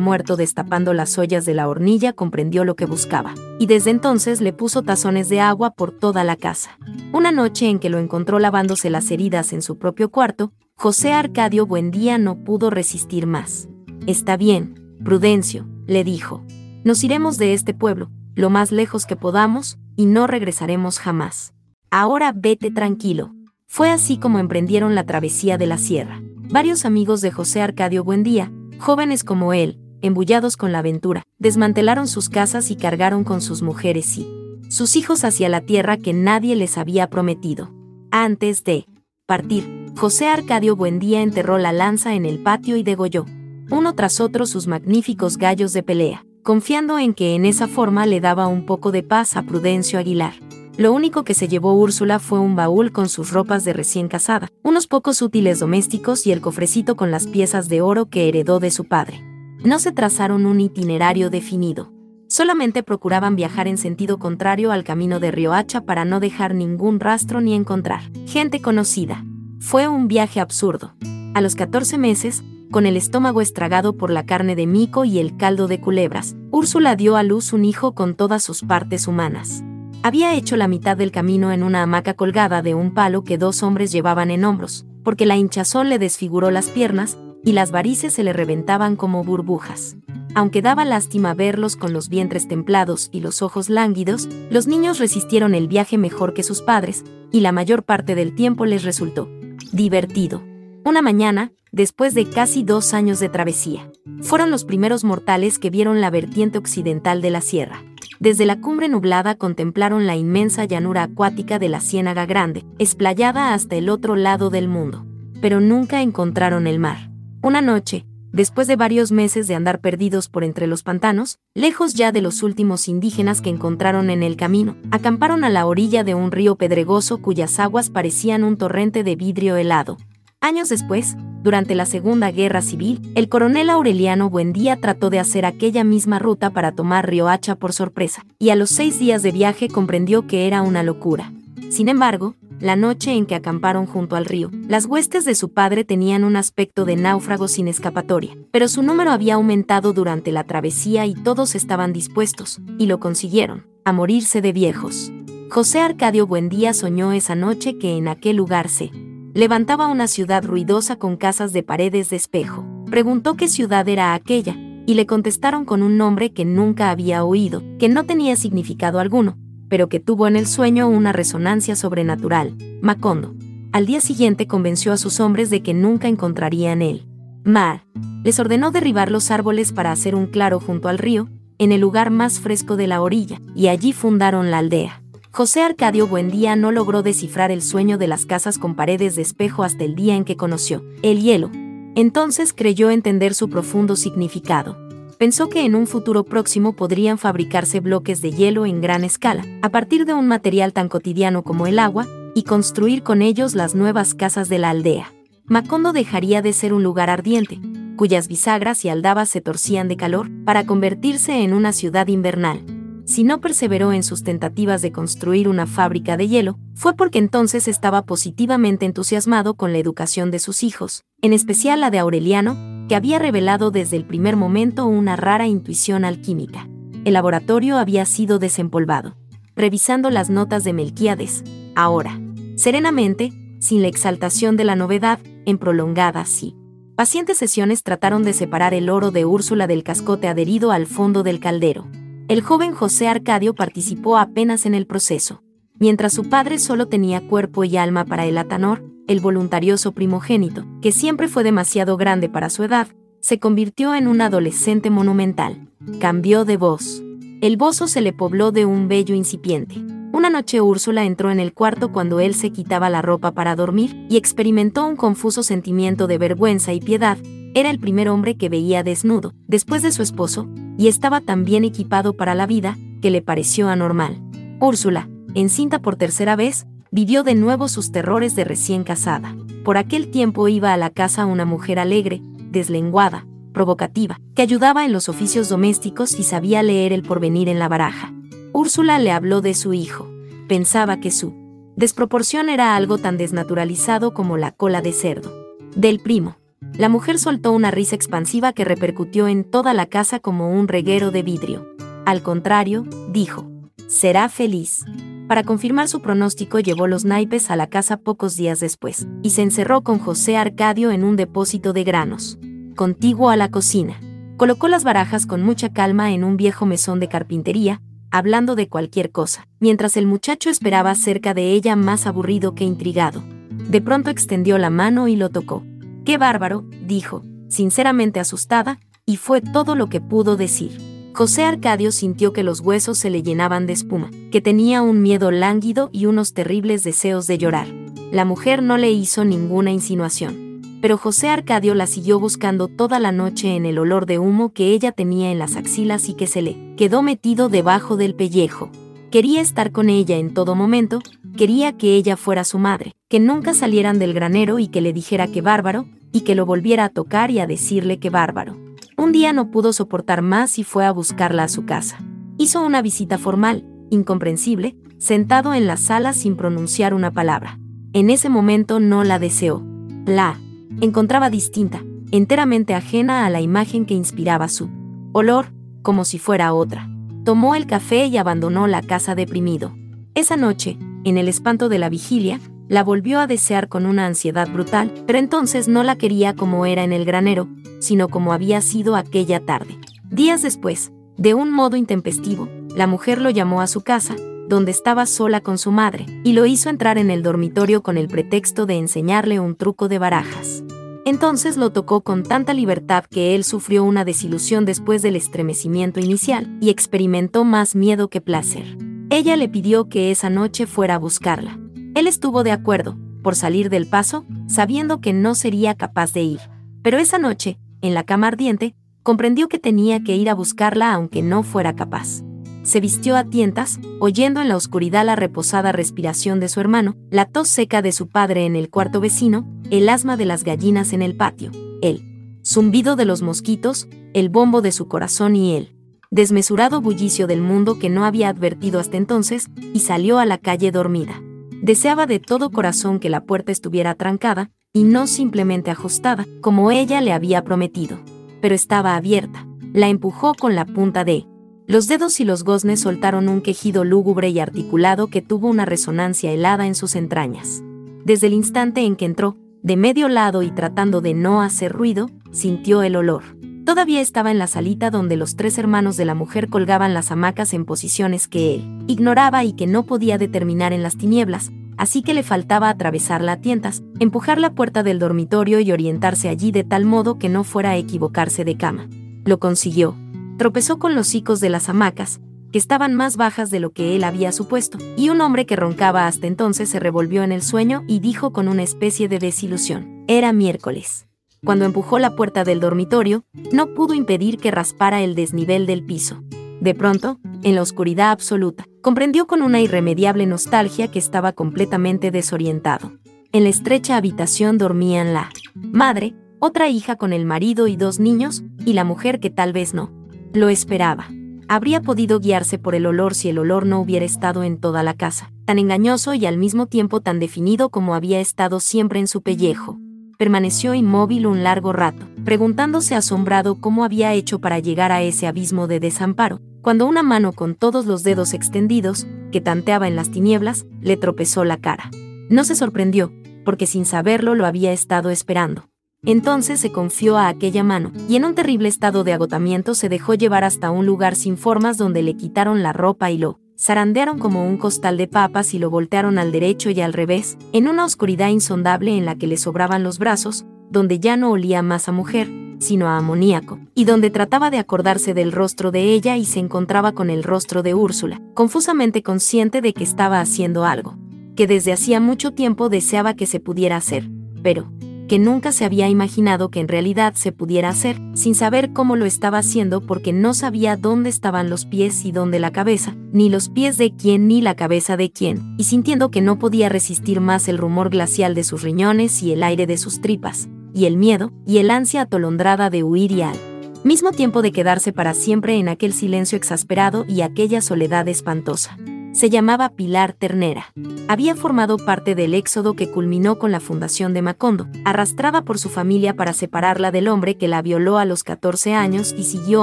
muerto 0.00 0.34
destapando 0.34 0.92
las 0.92 1.18
ollas 1.18 1.44
de 1.44 1.54
la 1.54 1.68
hornilla 1.68 2.14
comprendió 2.14 2.64
lo 2.64 2.74
que 2.74 2.86
buscaba, 2.86 3.34
y 3.60 3.66
desde 3.66 3.90
entonces 3.90 4.40
le 4.40 4.52
puso 4.52 4.82
tazones 4.82 5.28
de 5.28 5.40
agua 5.40 5.70
por 5.70 5.92
toda 5.92 6.24
la 6.24 6.34
casa. 6.34 6.78
Una 7.12 7.30
noche 7.30 7.68
en 7.68 7.78
que 7.78 7.90
lo 7.90 7.98
encontró 7.98 8.40
lavándose 8.40 8.90
las 8.90 9.10
heridas 9.12 9.52
en 9.52 9.62
su 9.62 9.78
propio 9.78 10.10
cuarto, 10.10 10.52
José 10.76 11.12
Arcadio 11.12 11.66
Buendía 11.66 12.18
no 12.18 12.44
pudo 12.44 12.68
resistir 12.68 13.26
más. 13.26 13.68
Está 14.06 14.36
bien, 14.36 14.96
Prudencio, 15.02 15.66
le 15.86 16.04
dijo. 16.04 16.44
Nos 16.84 17.02
iremos 17.04 17.38
de 17.38 17.54
este 17.54 17.72
pueblo, 17.72 18.10
lo 18.34 18.50
más 18.50 18.70
lejos 18.70 19.06
que 19.06 19.16
podamos, 19.16 19.78
y 19.96 20.06
no 20.06 20.26
regresaremos 20.26 20.98
jamás. 20.98 21.54
Ahora 21.90 22.32
vete 22.34 22.70
tranquilo. 22.70 23.34
Fue 23.66 23.90
así 23.90 24.18
como 24.18 24.38
emprendieron 24.38 24.94
la 24.94 25.04
travesía 25.04 25.56
de 25.56 25.66
la 25.66 25.78
sierra. 25.78 26.20
Varios 26.50 26.84
amigos 26.84 27.20
de 27.22 27.30
José 27.30 27.62
Arcadio 27.62 28.04
Buendía, 28.04 28.52
jóvenes 28.78 29.24
como 29.24 29.54
él, 29.54 29.80
embullados 30.02 30.56
con 30.58 30.72
la 30.72 30.80
aventura, 30.80 31.22
desmantelaron 31.38 32.08
sus 32.08 32.28
casas 32.28 32.70
y 32.70 32.76
cargaron 32.76 33.24
con 33.24 33.40
sus 33.40 33.62
mujeres 33.62 34.18
y 34.18 34.28
sus 34.68 34.96
hijos 34.96 35.24
hacia 35.24 35.48
la 35.48 35.62
tierra 35.62 35.96
que 35.96 36.12
nadie 36.12 36.56
les 36.56 36.76
había 36.76 37.08
prometido. 37.08 37.72
Antes 38.10 38.64
de 38.64 38.86
partir, 39.26 39.83
José 39.96 40.26
Arcadio 40.28 40.74
Buendía 40.74 41.22
enterró 41.22 41.56
la 41.56 41.72
lanza 41.72 42.14
en 42.14 42.26
el 42.26 42.40
patio 42.40 42.76
y 42.76 42.82
degolló, 42.82 43.26
uno 43.70 43.94
tras 43.94 44.20
otro 44.20 44.44
sus 44.44 44.66
magníficos 44.66 45.38
gallos 45.38 45.72
de 45.72 45.84
pelea, 45.84 46.26
confiando 46.42 46.98
en 46.98 47.14
que 47.14 47.34
en 47.36 47.46
esa 47.46 47.68
forma 47.68 48.04
le 48.04 48.20
daba 48.20 48.48
un 48.48 48.66
poco 48.66 48.90
de 48.90 49.04
paz 49.04 49.36
a 49.36 49.44
Prudencio 49.44 50.00
Aguilar. 50.00 50.34
Lo 50.76 50.92
único 50.92 51.22
que 51.22 51.34
se 51.34 51.46
llevó 51.46 51.74
Úrsula 51.74 52.18
fue 52.18 52.40
un 52.40 52.56
baúl 52.56 52.90
con 52.90 53.08
sus 53.08 53.30
ropas 53.30 53.64
de 53.64 53.72
recién 53.72 54.08
casada, 54.08 54.48
unos 54.64 54.88
pocos 54.88 55.22
útiles 55.22 55.60
domésticos 55.60 56.26
y 56.26 56.32
el 56.32 56.40
cofrecito 56.40 56.96
con 56.96 57.12
las 57.12 57.28
piezas 57.28 57.68
de 57.68 57.80
oro 57.80 58.06
que 58.06 58.28
heredó 58.28 58.58
de 58.58 58.72
su 58.72 58.84
padre. 58.84 59.22
No 59.62 59.78
se 59.78 59.92
trazaron 59.92 60.44
un 60.44 60.60
itinerario 60.60 61.30
definido. 61.30 61.92
Solamente 62.26 62.82
procuraban 62.82 63.36
viajar 63.36 63.68
en 63.68 63.78
sentido 63.78 64.18
contrario 64.18 64.72
al 64.72 64.82
camino 64.82 65.20
de 65.20 65.30
Riohacha 65.30 65.82
para 65.82 66.04
no 66.04 66.18
dejar 66.18 66.52
ningún 66.54 66.98
rastro 66.98 67.40
ni 67.40 67.54
encontrar 67.54 68.00
gente 68.26 68.60
conocida. 68.60 69.24
Fue 69.64 69.88
un 69.88 70.08
viaje 70.08 70.40
absurdo. 70.40 70.92
A 71.32 71.40
los 71.40 71.54
14 71.54 71.96
meses, 71.96 72.44
con 72.70 72.84
el 72.84 72.98
estómago 72.98 73.40
estragado 73.40 73.96
por 73.96 74.10
la 74.10 74.26
carne 74.26 74.56
de 74.56 74.66
mico 74.66 75.06
y 75.06 75.18
el 75.18 75.38
caldo 75.38 75.68
de 75.68 75.80
culebras, 75.80 76.36
Úrsula 76.50 76.96
dio 76.96 77.16
a 77.16 77.22
luz 77.22 77.54
un 77.54 77.64
hijo 77.64 77.94
con 77.94 78.14
todas 78.14 78.42
sus 78.42 78.62
partes 78.62 79.08
humanas. 79.08 79.64
Había 80.02 80.34
hecho 80.34 80.58
la 80.58 80.68
mitad 80.68 80.98
del 80.98 81.10
camino 81.10 81.50
en 81.50 81.62
una 81.62 81.82
hamaca 81.82 82.12
colgada 82.12 82.60
de 82.60 82.74
un 82.74 82.92
palo 82.92 83.24
que 83.24 83.38
dos 83.38 83.62
hombres 83.62 83.90
llevaban 83.90 84.30
en 84.30 84.44
hombros, 84.44 84.84
porque 85.02 85.24
la 85.24 85.36
hinchazón 85.36 85.88
le 85.88 85.98
desfiguró 85.98 86.50
las 86.50 86.68
piernas 86.68 87.16
y 87.42 87.52
las 87.52 87.70
varices 87.70 88.12
se 88.12 88.22
le 88.22 88.34
reventaban 88.34 88.96
como 88.96 89.24
burbujas. 89.24 89.96
Aunque 90.34 90.60
daba 90.60 90.84
lástima 90.84 91.32
verlos 91.32 91.76
con 91.76 91.94
los 91.94 92.10
vientres 92.10 92.48
templados 92.48 93.08
y 93.12 93.20
los 93.20 93.40
ojos 93.40 93.70
lánguidos, 93.70 94.28
los 94.50 94.66
niños 94.66 94.98
resistieron 94.98 95.54
el 95.54 95.68
viaje 95.68 95.96
mejor 95.96 96.34
que 96.34 96.42
sus 96.42 96.60
padres, 96.60 97.02
y 97.32 97.40
la 97.40 97.50
mayor 97.50 97.82
parte 97.82 98.14
del 98.14 98.34
tiempo 98.34 98.66
les 98.66 98.84
resultó 98.84 99.26
divertido. 99.72 100.42
Una 100.84 101.02
mañana, 101.02 101.52
después 101.72 102.14
de 102.14 102.28
casi 102.28 102.62
dos 102.62 102.94
años 102.94 103.20
de 103.20 103.28
travesía, 103.28 103.90
fueron 104.20 104.50
los 104.50 104.64
primeros 104.64 105.04
mortales 105.04 105.58
que 105.58 105.70
vieron 105.70 106.00
la 106.00 106.10
vertiente 106.10 106.58
occidental 106.58 107.22
de 107.22 107.30
la 107.30 107.40
sierra. 107.40 107.82
Desde 108.20 108.46
la 108.46 108.60
cumbre 108.60 108.88
nublada 108.88 109.34
contemplaron 109.34 110.06
la 110.06 110.16
inmensa 110.16 110.64
llanura 110.64 111.02
acuática 111.02 111.58
de 111.58 111.68
la 111.68 111.80
Ciénaga 111.80 112.26
Grande, 112.26 112.64
esplayada 112.78 113.54
hasta 113.54 113.76
el 113.76 113.88
otro 113.88 114.14
lado 114.16 114.50
del 114.50 114.68
mundo. 114.68 115.04
Pero 115.40 115.60
nunca 115.60 116.00
encontraron 116.00 116.66
el 116.66 116.78
mar. 116.78 117.10
Una 117.42 117.60
noche, 117.60 118.06
después 118.34 118.66
de 118.66 118.74
varios 118.74 119.12
meses 119.12 119.46
de 119.46 119.54
andar 119.54 119.80
perdidos 119.80 120.28
por 120.28 120.42
entre 120.42 120.66
los 120.66 120.82
pantanos, 120.82 121.38
lejos 121.54 121.94
ya 121.94 122.10
de 122.10 122.20
los 122.20 122.42
últimos 122.42 122.88
indígenas 122.88 123.40
que 123.40 123.48
encontraron 123.48 124.10
en 124.10 124.24
el 124.24 124.36
camino, 124.36 124.76
acamparon 124.90 125.44
a 125.44 125.50
la 125.50 125.66
orilla 125.66 126.02
de 126.02 126.16
un 126.16 126.32
río 126.32 126.56
pedregoso 126.56 127.18
cuyas 127.18 127.60
aguas 127.60 127.90
parecían 127.90 128.42
un 128.42 128.56
torrente 128.56 129.04
de 129.04 129.14
vidrio 129.14 129.56
helado. 129.56 129.98
Años 130.40 130.68
después, 130.68 131.16
durante 131.42 131.74
la 131.76 131.86
Segunda 131.86 132.30
Guerra 132.32 132.60
Civil, 132.60 133.00
el 133.14 133.28
coronel 133.28 133.70
Aureliano 133.70 134.28
Buendía 134.28 134.76
trató 134.80 135.10
de 135.10 135.20
hacer 135.20 135.46
aquella 135.46 135.84
misma 135.84 136.18
ruta 136.18 136.50
para 136.50 136.72
tomar 136.72 137.08
Riohacha 137.08 137.54
por 137.54 137.72
sorpresa, 137.72 138.26
y 138.38 138.50
a 138.50 138.56
los 138.56 138.70
seis 138.70 138.98
días 138.98 139.22
de 139.22 139.30
viaje 139.30 139.68
comprendió 139.68 140.26
que 140.26 140.46
era 140.46 140.60
una 140.62 140.82
locura. 140.82 141.32
Sin 141.70 141.88
embargo, 141.88 142.34
la 142.60 142.76
noche 142.76 143.12
en 143.12 143.26
que 143.26 143.34
acamparon 143.34 143.86
junto 143.86 144.16
al 144.16 144.24
río, 144.24 144.50
las 144.68 144.86
huestes 144.86 145.24
de 145.24 145.34
su 145.34 145.52
padre 145.52 145.84
tenían 145.84 146.24
un 146.24 146.36
aspecto 146.36 146.84
de 146.84 146.96
náufragos 146.96 147.52
sin 147.52 147.68
escapatoria, 147.68 148.36
pero 148.50 148.68
su 148.68 148.82
número 148.82 149.10
había 149.10 149.34
aumentado 149.34 149.92
durante 149.92 150.32
la 150.32 150.44
travesía 150.44 151.06
y 151.06 151.14
todos 151.14 151.54
estaban 151.54 151.92
dispuestos, 151.92 152.60
y 152.78 152.86
lo 152.86 153.00
consiguieron, 153.00 153.66
a 153.84 153.92
morirse 153.92 154.40
de 154.40 154.52
viejos. 154.52 155.12
José 155.50 155.80
Arcadio 155.80 156.26
Buendía 156.26 156.72
soñó 156.74 157.12
esa 157.12 157.34
noche 157.34 157.78
que 157.78 157.96
en 157.96 158.08
aquel 158.08 158.36
lugar 158.36 158.68
se 158.68 158.90
levantaba 159.34 159.88
una 159.88 160.06
ciudad 160.06 160.44
ruidosa 160.44 160.96
con 160.96 161.16
casas 161.16 161.52
de 161.52 161.62
paredes 161.62 162.10
de 162.10 162.16
espejo. 162.16 162.64
Preguntó 162.90 163.34
qué 163.34 163.48
ciudad 163.48 163.88
era 163.88 164.14
aquella, 164.14 164.56
y 164.86 164.94
le 164.94 165.06
contestaron 165.06 165.64
con 165.64 165.82
un 165.82 165.96
nombre 165.96 166.32
que 166.32 166.44
nunca 166.44 166.90
había 166.90 167.24
oído, 167.24 167.62
que 167.78 167.88
no 167.88 168.04
tenía 168.04 168.36
significado 168.36 168.98
alguno, 168.98 169.36
pero 169.74 169.88
que 169.88 169.98
tuvo 169.98 170.28
en 170.28 170.36
el 170.36 170.46
sueño 170.46 170.88
una 170.88 171.10
resonancia 171.12 171.74
sobrenatural, 171.74 172.56
Macondo. 172.80 173.34
Al 173.72 173.86
día 173.86 174.00
siguiente 174.00 174.46
convenció 174.46 174.92
a 174.92 174.96
sus 174.96 175.18
hombres 175.18 175.50
de 175.50 175.64
que 175.64 175.74
nunca 175.74 176.06
encontrarían 176.06 176.80
él. 176.80 177.08
Mar. 177.42 177.84
Les 178.22 178.38
ordenó 178.38 178.70
derribar 178.70 179.10
los 179.10 179.32
árboles 179.32 179.72
para 179.72 179.90
hacer 179.90 180.14
un 180.14 180.28
claro 180.28 180.60
junto 180.60 180.88
al 180.88 180.98
río, 180.98 181.28
en 181.58 181.72
el 181.72 181.80
lugar 181.80 182.12
más 182.12 182.38
fresco 182.38 182.76
de 182.76 182.86
la 182.86 183.02
orilla, 183.02 183.40
y 183.56 183.66
allí 183.66 183.92
fundaron 183.92 184.52
la 184.52 184.58
aldea. 184.58 185.02
José 185.32 185.62
Arcadio 185.62 186.06
Buendía 186.06 186.54
no 186.54 186.70
logró 186.70 187.02
descifrar 187.02 187.50
el 187.50 187.60
sueño 187.60 187.98
de 187.98 188.06
las 188.06 188.26
casas 188.26 188.58
con 188.58 188.76
paredes 188.76 189.16
de 189.16 189.22
espejo 189.22 189.64
hasta 189.64 189.82
el 189.82 189.96
día 189.96 190.14
en 190.14 190.24
que 190.24 190.36
conoció 190.36 190.84
el 191.02 191.20
hielo. 191.20 191.50
Entonces 191.96 192.52
creyó 192.52 192.90
entender 192.90 193.34
su 193.34 193.50
profundo 193.50 193.96
significado. 193.96 194.78
Pensó 195.18 195.48
que 195.48 195.64
en 195.64 195.74
un 195.74 195.86
futuro 195.86 196.24
próximo 196.24 196.74
podrían 196.74 197.18
fabricarse 197.18 197.80
bloques 197.80 198.20
de 198.20 198.32
hielo 198.32 198.66
en 198.66 198.80
gran 198.80 199.04
escala, 199.04 199.44
a 199.62 199.68
partir 199.68 200.06
de 200.06 200.14
un 200.14 200.26
material 200.26 200.72
tan 200.72 200.88
cotidiano 200.88 201.44
como 201.44 201.66
el 201.66 201.78
agua, 201.78 202.06
y 202.34 202.42
construir 202.42 203.02
con 203.02 203.22
ellos 203.22 203.54
las 203.54 203.74
nuevas 203.74 204.14
casas 204.14 204.48
de 204.48 204.58
la 204.58 204.70
aldea. 204.70 205.12
Macondo 205.46 205.92
dejaría 205.92 206.42
de 206.42 206.52
ser 206.52 206.74
un 206.74 206.82
lugar 206.82 207.10
ardiente, 207.10 207.60
cuyas 207.96 208.26
bisagras 208.26 208.84
y 208.84 208.88
aldabas 208.88 209.28
se 209.28 209.40
torcían 209.40 209.86
de 209.86 209.96
calor, 209.96 210.28
para 210.44 210.66
convertirse 210.66 211.42
en 211.42 211.52
una 211.52 211.72
ciudad 211.72 212.08
invernal. 212.08 212.64
Si 213.06 213.22
no 213.22 213.40
perseveró 213.40 213.92
en 213.92 214.02
sus 214.02 214.24
tentativas 214.24 214.80
de 214.82 214.90
construir 214.90 215.48
una 215.48 215.66
fábrica 215.66 216.16
de 216.16 216.26
hielo, 216.26 216.58
fue 216.74 216.96
porque 216.96 217.18
entonces 217.18 217.68
estaba 217.68 218.02
positivamente 218.02 218.86
entusiasmado 218.86 219.54
con 219.54 219.72
la 219.72 219.78
educación 219.78 220.30
de 220.30 220.38
sus 220.38 220.62
hijos, 220.62 221.04
en 221.20 221.34
especial 221.34 221.80
la 221.80 221.90
de 221.90 221.98
Aureliano, 221.98 222.56
que 222.88 222.94
había 222.94 223.18
revelado 223.18 223.70
desde 223.70 223.96
el 223.96 224.04
primer 224.04 224.36
momento 224.36 224.86
una 224.86 225.16
rara 225.16 225.46
intuición 225.46 226.04
alquímica. 226.04 226.68
El 227.04 227.14
laboratorio 227.14 227.78
había 227.78 228.04
sido 228.04 228.38
desempolvado. 228.38 229.16
Revisando 229.56 230.10
las 230.10 230.30
notas 230.30 230.64
de 230.64 230.72
Melquiades, 230.72 231.44
ahora, 231.76 232.20
serenamente, 232.56 233.32
sin 233.60 233.82
la 233.82 233.88
exaltación 233.88 234.56
de 234.56 234.64
la 234.64 234.76
novedad, 234.76 235.18
en 235.46 235.58
prolongadas 235.58 236.28
sí. 236.28 236.56
Pacientes 236.96 237.38
sesiones 237.38 237.82
trataron 237.82 238.22
de 238.22 238.32
separar 238.32 238.72
el 238.72 238.88
oro 238.88 239.10
de 239.10 239.24
Úrsula 239.24 239.66
del 239.66 239.82
cascote 239.82 240.28
adherido 240.28 240.70
al 240.70 240.86
fondo 240.86 241.22
del 241.22 241.40
caldero. 241.40 241.86
El 242.28 242.40
joven 242.40 242.72
José 242.72 243.08
Arcadio 243.08 243.54
participó 243.54 244.16
apenas 244.16 244.64
en 244.64 244.74
el 244.74 244.86
proceso. 244.86 245.42
Mientras 245.78 246.12
su 246.12 246.28
padre 246.28 246.58
solo 246.58 246.86
tenía 246.86 247.26
cuerpo 247.26 247.64
y 247.64 247.76
alma 247.76 248.04
para 248.04 248.26
el 248.26 248.38
atanor, 248.38 248.84
el 249.06 249.20
voluntarioso 249.20 249.92
primogénito, 249.92 250.64
que 250.80 250.92
siempre 250.92 251.28
fue 251.28 251.44
demasiado 251.44 251.96
grande 251.96 252.28
para 252.28 252.50
su 252.50 252.62
edad, 252.62 252.88
se 253.20 253.38
convirtió 253.38 253.94
en 253.94 254.08
un 254.08 254.20
adolescente 254.20 254.90
monumental. 254.90 255.68
Cambió 256.00 256.44
de 256.44 256.56
voz. 256.56 257.02
El 257.40 257.56
bozo 257.56 257.88
se 257.88 258.00
le 258.00 258.12
pobló 258.12 258.52
de 258.52 258.64
un 258.64 258.88
bello 258.88 259.14
incipiente. 259.14 259.76
Una 260.12 260.30
noche 260.30 260.60
Úrsula 260.60 261.04
entró 261.04 261.30
en 261.30 261.40
el 261.40 261.52
cuarto 261.52 261.90
cuando 261.90 262.20
él 262.20 262.34
se 262.34 262.50
quitaba 262.50 262.88
la 262.88 263.02
ropa 263.02 263.32
para 263.32 263.56
dormir 263.56 264.06
y 264.08 264.16
experimentó 264.16 264.86
un 264.86 264.96
confuso 264.96 265.42
sentimiento 265.42 266.06
de 266.06 266.18
vergüenza 266.18 266.72
y 266.72 266.80
piedad. 266.80 267.18
Era 267.54 267.70
el 267.70 267.80
primer 267.80 268.08
hombre 268.08 268.36
que 268.36 268.48
veía 268.48 268.82
desnudo, 268.82 269.34
después 269.46 269.82
de 269.82 269.92
su 269.92 270.02
esposo, 270.02 270.48
y 270.78 270.88
estaba 270.88 271.20
tan 271.20 271.44
bien 271.44 271.64
equipado 271.64 272.16
para 272.16 272.34
la 272.34 272.46
vida, 272.46 272.78
que 273.02 273.10
le 273.10 273.22
pareció 273.22 273.68
anormal. 273.68 274.20
Úrsula, 274.60 275.08
encinta 275.34 275.80
por 275.80 275.96
tercera 275.96 276.36
vez, 276.36 276.66
vivió 276.94 277.24
de 277.24 277.34
nuevo 277.34 277.66
sus 277.66 277.90
terrores 277.90 278.36
de 278.36 278.44
recién 278.44 278.84
casada. 278.84 279.34
Por 279.64 279.78
aquel 279.78 280.12
tiempo 280.12 280.46
iba 280.46 280.72
a 280.72 280.76
la 280.76 280.90
casa 280.90 281.26
una 281.26 281.44
mujer 281.44 281.80
alegre, 281.80 282.22
deslenguada, 282.52 283.26
provocativa, 283.52 284.20
que 284.36 284.42
ayudaba 284.42 284.84
en 284.84 284.92
los 284.92 285.08
oficios 285.08 285.48
domésticos 285.48 286.16
y 286.16 286.22
sabía 286.22 286.62
leer 286.62 286.92
el 286.92 287.02
porvenir 287.02 287.48
en 287.48 287.58
la 287.58 287.68
baraja. 287.68 288.12
Úrsula 288.52 289.00
le 289.00 289.10
habló 289.10 289.40
de 289.40 289.54
su 289.54 289.74
hijo. 289.74 290.08
Pensaba 290.46 291.00
que 291.00 291.10
su 291.10 291.34
desproporción 291.74 292.48
era 292.48 292.76
algo 292.76 292.98
tan 292.98 293.16
desnaturalizado 293.16 294.14
como 294.14 294.36
la 294.36 294.52
cola 294.52 294.80
de 294.80 294.92
cerdo. 294.92 295.32
Del 295.74 295.98
primo. 295.98 296.36
La 296.74 296.88
mujer 296.88 297.18
soltó 297.18 297.50
una 297.50 297.72
risa 297.72 297.96
expansiva 297.96 298.52
que 298.52 298.64
repercutió 298.64 299.26
en 299.26 299.42
toda 299.42 299.74
la 299.74 299.86
casa 299.86 300.20
como 300.20 300.52
un 300.52 300.68
reguero 300.68 301.10
de 301.10 301.24
vidrio. 301.24 301.66
Al 302.06 302.22
contrario, 302.22 302.86
dijo, 303.10 303.50
será 303.88 304.28
feliz. 304.28 304.84
Para 305.28 305.42
confirmar 305.42 305.88
su 305.88 306.02
pronóstico 306.02 306.60
llevó 306.60 306.86
los 306.86 307.06
naipes 307.06 307.50
a 307.50 307.56
la 307.56 307.68
casa 307.68 307.96
pocos 307.96 308.36
días 308.36 308.60
después, 308.60 309.06
y 309.22 309.30
se 309.30 309.40
encerró 309.40 309.82
con 309.82 309.98
José 309.98 310.36
Arcadio 310.36 310.90
en 310.90 311.02
un 311.02 311.16
depósito 311.16 311.72
de 311.72 311.82
granos, 311.82 312.38
contiguo 312.76 313.30
a 313.30 313.36
la 313.36 313.50
cocina. 313.50 313.98
Colocó 314.36 314.68
las 314.68 314.84
barajas 314.84 315.24
con 315.24 315.42
mucha 315.42 315.72
calma 315.72 316.12
en 316.12 316.24
un 316.24 316.36
viejo 316.36 316.66
mesón 316.66 317.00
de 317.00 317.08
carpintería, 317.08 317.80
hablando 318.10 318.54
de 318.54 318.68
cualquier 318.68 319.12
cosa, 319.12 319.48
mientras 319.60 319.96
el 319.96 320.06
muchacho 320.06 320.50
esperaba 320.50 320.94
cerca 320.94 321.32
de 321.32 321.52
ella 321.52 321.74
más 321.74 322.06
aburrido 322.06 322.54
que 322.54 322.64
intrigado. 322.64 323.22
De 323.70 323.80
pronto 323.80 324.10
extendió 324.10 324.58
la 324.58 324.68
mano 324.68 325.08
y 325.08 325.16
lo 325.16 325.30
tocó. 325.30 325.64
¡Qué 326.04 326.18
bárbaro! 326.18 326.66
dijo, 326.86 327.22
sinceramente 327.48 328.20
asustada, 328.20 328.78
y 329.06 329.16
fue 329.16 329.40
todo 329.40 329.74
lo 329.74 329.88
que 329.88 330.02
pudo 330.02 330.36
decir. 330.36 330.93
José 331.16 331.44
Arcadio 331.44 331.92
sintió 331.92 332.32
que 332.32 332.42
los 332.42 332.58
huesos 332.58 332.98
se 332.98 333.08
le 333.08 333.22
llenaban 333.22 333.68
de 333.68 333.72
espuma, 333.72 334.10
que 334.32 334.40
tenía 334.40 334.82
un 334.82 335.00
miedo 335.00 335.30
lánguido 335.30 335.88
y 335.92 336.06
unos 336.06 336.34
terribles 336.34 336.82
deseos 336.82 337.28
de 337.28 337.38
llorar. 337.38 337.68
La 338.10 338.24
mujer 338.24 338.64
no 338.64 338.78
le 338.78 338.90
hizo 338.90 339.24
ninguna 339.24 339.70
insinuación. 339.70 340.60
Pero 340.82 340.98
José 340.98 341.28
Arcadio 341.28 341.76
la 341.76 341.86
siguió 341.86 342.18
buscando 342.18 342.66
toda 342.66 342.98
la 342.98 343.12
noche 343.12 343.54
en 343.54 343.64
el 343.64 343.78
olor 343.78 344.06
de 344.06 344.18
humo 344.18 344.52
que 344.52 344.72
ella 344.72 344.90
tenía 344.90 345.30
en 345.30 345.38
las 345.38 345.54
axilas 345.54 346.08
y 346.08 346.14
que 346.14 346.26
se 346.26 346.42
le 346.42 346.74
quedó 346.76 347.00
metido 347.00 347.48
debajo 347.48 347.96
del 347.96 348.16
pellejo. 348.16 348.70
Quería 349.12 349.40
estar 349.40 349.70
con 349.70 349.90
ella 349.90 350.16
en 350.16 350.34
todo 350.34 350.56
momento, 350.56 350.98
quería 351.36 351.76
que 351.76 351.94
ella 351.94 352.16
fuera 352.16 352.42
su 352.42 352.58
madre, 352.58 352.96
que 353.08 353.20
nunca 353.20 353.54
salieran 353.54 354.00
del 354.00 354.14
granero 354.14 354.58
y 354.58 354.66
que 354.66 354.80
le 354.80 354.92
dijera 354.92 355.28
que 355.28 355.42
bárbaro, 355.42 355.86
y 356.10 356.22
que 356.22 356.34
lo 356.34 356.44
volviera 356.44 356.86
a 356.86 356.88
tocar 356.88 357.30
y 357.30 357.38
a 357.38 357.46
decirle 357.46 358.00
que 358.00 358.10
bárbaro. 358.10 358.63
Un 358.96 359.12
día 359.12 359.32
no 359.32 359.50
pudo 359.50 359.72
soportar 359.72 360.22
más 360.22 360.58
y 360.58 360.64
fue 360.64 360.86
a 360.86 360.92
buscarla 360.92 361.44
a 361.44 361.48
su 361.48 361.64
casa. 361.64 361.98
Hizo 362.38 362.64
una 362.64 362.82
visita 362.82 363.18
formal, 363.18 363.66
incomprensible, 363.90 364.76
sentado 364.98 365.54
en 365.54 365.66
la 365.66 365.76
sala 365.76 366.12
sin 366.12 366.36
pronunciar 366.36 366.94
una 366.94 367.10
palabra. 367.10 367.58
En 367.92 368.10
ese 368.10 368.28
momento 368.28 368.80
no 368.80 369.04
la 369.04 369.18
deseó. 369.18 369.62
La 370.06 370.38
encontraba 370.80 371.30
distinta, 371.30 371.82
enteramente 372.10 372.74
ajena 372.74 373.26
a 373.26 373.30
la 373.30 373.40
imagen 373.40 373.86
que 373.86 373.94
inspiraba 373.94 374.48
su 374.48 374.68
olor, 375.12 375.52
como 375.82 376.04
si 376.04 376.18
fuera 376.18 376.54
otra 376.54 376.88
tomó 377.24 377.54
el 377.54 377.66
café 377.66 378.06
y 378.06 378.18
abandonó 378.18 378.66
la 378.66 378.82
casa 378.82 379.14
deprimido. 379.14 379.74
Esa 380.14 380.36
noche, 380.36 380.78
en 381.04 381.18
el 381.18 381.26
espanto 381.26 381.68
de 381.68 381.78
la 381.78 381.88
vigilia, 381.88 382.38
la 382.68 382.82
volvió 382.82 383.20
a 383.20 383.26
desear 383.26 383.68
con 383.68 383.86
una 383.86 384.06
ansiedad 384.06 384.48
brutal, 384.50 384.92
pero 385.06 385.18
entonces 385.18 385.68
no 385.68 385.82
la 385.82 385.96
quería 385.96 386.34
como 386.34 386.66
era 386.66 386.84
en 386.84 386.92
el 386.92 387.04
granero, 387.04 387.48
sino 387.80 388.08
como 388.08 388.32
había 388.32 388.60
sido 388.60 388.96
aquella 388.96 389.40
tarde. 389.40 389.78
Días 390.10 390.42
después, 390.42 390.92
de 391.16 391.34
un 391.34 391.50
modo 391.50 391.76
intempestivo, 391.76 392.48
la 392.74 392.86
mujer 392.86 393.20
lo 393.20 393.30
llamó 393.30 393.60
a 393.60 393.66
su 393.66 393.82
casa, 393.82 394.16
donde 394.48 394.70
estaba 394.70 395.06
sola 395.06 395.40
con 395.40 395.58
su 395.58 395.72
madre, 395.72 396.06
y 396.24 396.32
lo 396.32 396.46
hizo 396.46 396.70
entrar 396.70 396.98
en 396.98 397.10
el 397.10 397.22
dormitorio 397.22 397.82
con 397.82 397.96
el 397.96 398.08
pretexto 398.08 398.66
de 398.66 398.74
enseñarle 398.74 399.40
un 399.40 399.56
truco 399.56 399.88
de 399.88 399.98
barajas. 399.98 400.64
Entonces 401.06 401.56
lo 401.56 401.70
tocó 401.70 402.00
con 402.00 402.22
tanta 402.22 402.54
libertad 402.54 403.04
que 403.04 403.34
él 403.34 403.44
sufrió 403.44 403.84
una 403.84 404.04
desilusión 404.04 404.64
después 404.64 405.02
del 405.02 405.16
estremecimiento 405.16 406.00
inicial 406.00 406.56
y 406.60 406.70
experimentó 406.70 407.44
más 407.44 407.74
miedo 407.74 408.08
que 408.08 408.22
placer. 408.22 408.78
Ella 409.10 409.36
le 409.36 409.48
pidió 409.48 409.88
que 409.88 410.10
esa 410.10 410.30
noche 410.30 410.66
fuera 410.66 410.94
a 410.94 410.98
buscarla. 410.98 411.58
Él 411.94 412.06
estuvo 412.06 412.42
de 412.42 412.52
acuerdo, 412.52 412.96
por 413.22 413.36
salir 413.36 413.70
del 413.70 413.86
paso, 413.86 414.24
sabiendo 414.46 415.00
que 415.00 415.12
no 415.12 415.34
sería 415.34 415.74
capaz 415.74 416.12
de 416.12 416.22
ir. 416.22 416.40
Pero 416.82 416.98
esa 416.98 417.18
noche, 417.18 417.58
en 417.80 417.94
la 417.94 418.04
cama 418.04 418.28
ardiente, 418.28 418.74
comprendió 419.02 419.48
que 419.48 419.58
tenía 419.58 420.02
que 420.02 420.16
ir 420.16 420.28
a 420.28 420.34
buscarla 420.34 420.92
aunque 420.92 421.22
no 421.22 421.42
fuera 421.42 421.74
capaz 421.74 422.22
se 422.64 422.80
vistió 422.80 423.16
a 423.16 423.24
tientas, 423.24 423.78
oyendo 424.00 424.40
en 424.40 424.48
la 424.48 424.56
oscuridad 424.56 425.04
la 425.04 425.16
reposada 425.16 425.70
respiración 425.70 426.40
de 426.40 426.48
su 426.48 426.60
hermano, 426.60 426.96
la 427.10 427.26
tos 427.26 427.48
seca 427.48 427.82
de 427.82 427.92
su 427.92 428.08
padre 428.08 428.46
en 428.46 428.56
el 428.56 428.70
cuarto 428.70 429.00
vecino, 429.00 429.46
el 429.70 429.88
asma 429.88 430.16
de 430.16 430.24
las 430.24 430.44
gallinas 430.44 430.92
en 430.94 431.02
el 431.02 431.14
patio, 431.14 431.52
el 431.82 432.40
zumbido 432.44 432.96
de 432.96 433.04
los 433.04 433.22
mosquitos, 433.22 433.86
el 434.14 434.30
bombo 434.30 434.62
de 434.62 434.72
su 434.72 434.88
corazón 434.88 435.36
y 435.36 435.54
el 435.54 435.76
desmesurado 436.10 436.80
bullicio 436.80 437.26
del 437.26 437.42
mundo 437.42 437.78
que 437.78 437.90
no 437.90 438.04
había 438.04 438.30
advertido 438.30 438.80
hasta 438.80 438.96
entonces, 438.96 439.48
y 439.74 439.80
salió 439.80 440.18
a 440.18 440.24
la 440.24 440.38
calle 440.38 440.70
dormida. 440.70 441.20
Deseaba 441.64 442.04
de 442.04 442.18
todo 442.18 442.50
corazón 442.50 443.00
que 443.00 443.08
la 443.08 443.24
puerta 443.24 443.50
estuviera 443.50 443.94
trancada, 443.94 444.50
y 444.74 444.84
no 444.84 445.06
simplemente 445.06 445.70
ajustada, 445.70 446.26
como 446.42 446.70
ella 446.70 447.00
le 447.00 447.14
había 447.14 447.42
prometido. 447.42 448.00
Pero 448.42 448.54
estaba 448.54 448.96
abierta. 448.96 449.46
La 449.72 449.88
empujó 449.88 450.34
con 450.34 450.54
la 450.56 450.66
punta 450.66 451.04
de 451.04 451.24
los 451.66 451.88
dedos 451.88 452.20
y 452.20 452.26
los 452.26 452.44
goznes 452.44 452.80
soltaron 452.80 453.30
un 453.30 453.40
quejido 453.40 453.82
lúgubre 453.82 454.28
y 454.28 454.40
articulado 454.40 455.06
que 455.06 455.22
tuvo 455.22 455.48
una 455.48 455.64
resonancia 455.64 456.30
helada 456.32 456.66
en 456.66 456.74
sus 456.74 456.96
entrañas. 456.96 457.62
Desde 458.04 458.26
el 458.26 458.34
instante 458.34 458.82
en 458.82 458.94
que 458.94 459.06
entró, 459.06 459.38
de 459.62 459.78
medio 459.78 460.10
lado 460.10 460.42
y 460.42 460.50
tratando 460.50 461.00
de 461.00 461.14
no 461.14 461.40
hacer 461.40 461.72
ruido, 461.72 462.10
sintió 462.30 462.82
el 462.82 462.94
olor. 462.94 463.22
Todavía 463.64 464.02
estaba 464.02 464.30
en 464.30 464.38
la 464.38 464.46
salita 464.46 464.90
donde 464.90 465.16
los 465.16 465.36
tres 465.36 465.56
hermanos 465.56 465.96
de 465.96 466.04
la 466.04 466.14
mujer 466.14 466.50
colgaban 466.50 466.92
las 466.92 467.10
hamacas 467.10 467.54
en 467.54 467.64
posiciones 467.64 468.28
que 468.28 468.56
él 468.56 468.84
ignoraba 468.88 469.42
y 469.42 469.54
que 469.54 469.66
no 469.66 469.84
podía 469.84 470.18
determinar 470.18 470.74
en 470.74 470.82
las 470.82 470.98
tinieblas, 470.98 471.50
así 471.78 472.02
que 472.02 472.12
le 472.12 472.22
faltaba 472.22 472.68
atravesarla 472.68 473.32
a 473.32 473.36
tientas, 473.40 473.82
empujar 474.00 474.38
la 474.38 474.54
puerta 474.54 474.82
del 474.82 474.98
dormitorio 474.98 475.60
y 475.60 475.72
orientarse 475.72 476.28
allí 476.28 476.50
de 476.52 476.62
tal 476.62 476.84
modo 476.84 477.18
que 477.18 477.30
no 477.30 477.42
fuera 477.42 477.70
a 477.70 477.76
equivocarse 477.76 478.44
de 478.44 478.58
cama. 478.58 478.86
Lo 479.24 479.38
consiguió, 479.38 479.96
tropezó 480.36 480.78
con 480.78 480.94
los 480.94 481.08
hocicos 481.08 481.40
de 481.40 481.48
las 481.48 481.70
hamacas, 481.70 482.20
que 482.52 482.58
estaban 482.58 482.94
más 482.94 483.16
bajas 483.16 483.48
de 483.48 483.60
lo 483.60 483.72
que 483.72 483.96
él 483.96 484.04
había 484.04 484.30
supuesto, 484.32 484.76
y 484.98 485.08
un 485.08 485.22
hombre 485.22 485.46
que 485.46 485.56
roncaba 485.56 486.06
hasta 486.06 486.26
entonces 486.26 486.68
se 486.68 486.80
revolvió 486.80 487.22
en 487.22 487.32
el 487.32 487.40
sueño 487.40 487.82
y 487.88 488.00
dijo 488.00 488.30
con 488.30 488.48
una 488.48 488.62
especie 488.62 489.08
de 489.08 489.18
desilusión, 489.18 490.04
era 490.06 490.34
miércoles. 490.34 491.06
Cuando 491.44 491.66
empujó 491.66 491.98
la 491.98 492.16
puerta 492.16 492.42
del 492.42 492.58
dormitorio, 492.58 493.24
no 493.52 493.74
pudo 493.74 493.92
impedir 493.92 494.38
que 494.38 494.50
raspara 494.50 495.02
el 495.02 495.14
desnivel 495.14 495.66
del 495.66 495.84
piso. 495.84 496.22
De 496.60 496.74
pronto, 496.74 497.18
en 497.42 497.54
la 497.54 497.60
oscuridad 497.60 498.10
absoluta, 498.12 498.64
comprendió 498.80 499.26
con 499.26 499.42
una 499.42 499.60
irremediable 499.60 500.24
nostalgia 500.24 500.88
que 500.88 500.98
estaba 500.98 501.32
completamente 501.32 502.10
desorientado. 502.10 502.92
En 503.32 503.44
la 503.44 503.50
estrecha 503.50 503.98
habitación 503.98 504.56
dormían 504.56 505.12
la 505.12 505.28
madre, 505.54 506.14
otra 506.38 506.70
hija 506.70 506.96
con 506.96 507.12
el 507.12 507.26
marido 507.26 507.68
y 507.68 507.76
dos 507.76 508.00
niños, 508.00 508.42
y 508.64 508.72
la 508.72 508.84
mujer 508.84 509.20
que 509.20 509.28
tal 509.28 509.52
vez 509.52 509.74
no. 509.74 509.90
Lo 510.32 510.48
esperaba. 510.48 511.08
Habría 511.46 511.82
podido 511.82 512.20
guiarse 512.20 512.58
por 512.58 512.74
el 512.74 512.86
olor 512.86 513.14
si 513.14 513.28
el 513.28 513.38
olor 513.38 513.66
no 513.66 513.80
hubiera 513.80 514.06
estado 514.06 514.44
en 514.44 514.58
toda 514.58 514.82
la 514.82 514.94
casa, 514.94 515.30
tan 515.44 515.58
engañoso 515.58 516.14
y 516.14 516.24
al 516.24 516.38
mismo 516.38 516.66
tiempo 516.66 517.00
tan 517.00 517.20
definido 517.20 517.68
como 517.68 517.94
había 517.94 518.18
estado 518.20 518.60
siempre 518.60 518.98
en 518.98 519.08
su 519.08 519.20
pellejo. 519.20 519.78
Permaneció 520.18 520.74
inmóvil 520.74 521.26
un 521.26 521.42
largo 521.42 521.72
rato, 521.72 522.06
preguntándose 522.24 522.94
asombrado 522.94 523.56
cómo 523.56 523.84
había 523.84 524.12
hecho 524.12 524.38
para 524.38 524.58
llegar 524.60 524.92
a 524.92 525.02
ese 525.02 525.26
abismo 525.26 525.66
de 525.66 525.80
desamparo, 525.80 526.40
cuando 526.62 526.86
una 526.86 527.02
mano 527.02 527.32
con 527.32 527.54
todos 527.54 527.84
los 527.86 528.02
dedos 528.02 528.32
extendidos, 528.32 529.06
que 529.32 529.40
tanteaba 529.40 529.88
en 529.88 529.96
las 529.96 530.10
tinieblas, 530.10 530.66
le 530.80 530.96
tropezó 530.96 531.44
la 531.44 531.56
cara. 531.56 531.90
No 532.30 532.44
se 532.44 532.54
sorprendió, 532.54 533.12
porque 533.44 533.66
sin 533.66 533.84
saberlo 533.84 534.34
lo 534.34 534.46
había 534.46 534.72
estado 534.72 535.10
esperando. 535.10 535.68
Entonces 536.04 536.60
se 536.60 536.70
confió 536.70 537.16
a 537.16 537.28
aquella 537.28 537.64
mano, 537.64 537.92
y 538.08 538.16
en 538.16 538.24
un 538.24 538.34
terrible 538.34 538.68
estado 538.68 539.04
de 539.04 539.14
agotamiento 539.14 539.74
se 539.74 539.88
dejó 539.88 540.14
llevar 540.14 540.44
hasta 540.44 540.70
un 540.70 540.86
lugar 540.86 541.16
sin 541.16 541.36
formas 541.36 541.76
donde 541.76 542.02
le 542.02 542.14
quitaron 542.16 542.62
la 542.62 542.72
ropa 542.72 543.10
y 543.10 543.18
lo 543.18 543.40
zarandearon 543.58 544.18
como 544.18 544.46
un 544.46 544.56
costal 544.56 544.96
de 544.96 545.08
papas 545.08 545.54
y 545.54 545.58
lo 545.58 545.70
voltearon 545.70 546.18
al 546.18 546.32
derecho 546.32 546.70
y 546.70 546.80
al 546.80 546.92
revés, 546.92 547.38
en 547.52 547.68
una 547.68 547.84
oscuridad 547.84 548.28
insondable 548.28 548.96
en 548.96 549.04
la 549.04 549.16
que 549.16 549.26
le 549.26 549.36
sobraban 549.36 549.82
los 549.82 549.98
brazos, 549.98 550.44
donde 550.70 550.98
ya 550.98 551.16
no 551.16 551.30
olía 551.30 551.62
más 551.62 551.88
a 551.88 551.92
mujer, 551.92 552.28
sino 552.58 552.88
a 552.88 552.96
amoníaco, 552.96 553.58
y 553.74 553.84
donde 553.84 554.10
trataba 554.10 554.50
de 554.50 554.58
acordarse 554.58 555.14
del 555.14 555.32
rostro 555.32 555.70
de 555.70 555.92
ella 555.92 556.16
y 556.16 556.24
se 556.24 556.40
encontraba 556.40 556.92
con 556.92 557.10
el 557.10 557.22
rostro 557.22 557.62
de 557.62 557.74
Úrsula, 557.74 558.20
confusamente 558.34 559.02
consciente 559.02 559.60
de 559.60 559.72
que 559.72 559.84
estaba 559.84 560.20
haciendo 560.20 560.64
algo, 560.64 560.96
que 561.36 561.46
desde 561.46 561.72
hacía 561.72 562.00
mucho 562.00 562.32
tiempo 562.32 562.68
deseaba 562.68 563.14
que 563.14 563.26
se 563.26 563.40
pudiera 563.40 563.76
hacer, 563.76 564.08
pero, 564.42 564.70
que 565.08 565.18
nunca 565.18 565.52
se 565.52 565.64
había 565.64 565.88
imaginado 565.88 566.50
que 566.50 566.60
en 566.60 566.68
realidad 566.68 567.14
se 567.14 567.32
pudiera 567.32 567.68
hacer, 567.68 568.00
sin 568.14 568.34
saber 568.34 568.72
cómo 568.72 568.96
lo 568.96 569.04
estaba 569.04 569.38
haciendo 569.38 569.80
porque 569.80 570.12
no 570.12 570.34
sabía 570.34 570.76
dónde 570.76 571.10
estaban 571.10 571.50
los 571.50 571.66
pies 571.66 572.04
y 572.04 572.12
dónde 572.12 572.38
la 572.38 572.52
cabeza, 572.52 572.94
ni 573.12 573.28
los 573.28 573.48
pies 573.48 573.78
de 573.78 573.94
quién 573.94 574.28
ni 574.28 574.40
la 574.40 574.54
cabeza 574.54 574.96
de 574.96 575.10
quién, 575.10 575.54
y 575.58 575.64
sintiendo 575.64 576.10
que 576.10 576.20
no 576.20 576.38
podía 576.38 576.68
resistir 576.68 577.20
más 577.20 577.48
el 577.48 577.58
rumor 577.58 577.90
glacial 577.90 578.34
de 578.34 578.44
sus 578.44 578.62
riñones 578.62 579.22
y 579.22 579.32
el 579.32 579.42
aire 579.42 579.66
de 579.66 579.76
sus 579.76 580.00
tripas, 580.00 580.48
y 580.72 580.86
el 580.86 580.96
miedo, 580.96 581.32
y 581.46 581.58
el 581.58 581.70
ansia 581.70 582.02
atolondrada 582.02 582.70
de 582.70 582.82
huir 582.82 583.12
y 583.12 583.22
al 583.22 583.36
mismo 583.84 584.12
tiempo 584.12 584.40
de 584.40 584.52
quedarse 584.52 584.92
para 584.92 585.12
siempre 585.12 585.56
en 585.56 585.68
aquel 585.68 585.92
silencio 585.92 586.36
exasperado 586.36 587.04
y 587.06 587.20
aquella 587.20 587.60
soledad 587.60 588.08
espantosa 588.08 588.78
se 589.14 589.30
llamaba 589.30 589.70
Pilar 589.70 590.12
Ternera. 590.12 590.72
Había 591.06 591.36
formado 591.36 591.76
parte 591.78 592.16
del 592.16 592.34
éxodo 592.34 592.74
que 592.74 592.90
culminó 592.90 593.38
con 593.38 593.52
la 593.52 593.60
fundación 593.60 594.12
de 594.12 594.22
Macondo, 594.22 594.66
arrastrada 594.84 595.42
por 595.42 595.58
su 595.58 595.70
familia 595.70 596.16
para 596.16 596.32
separarla 596.32 596.90
del 596.90 597.06
hombre 597.06 597.36
que 597.36 597.46
la 597.46 597.62
violó 597.62 597.98
a 597.98 598.04
los 598.04 598.24
14 598.24 598.74
años 598.74 599.14
y 599.16 599.22
siguió 599.22 599.62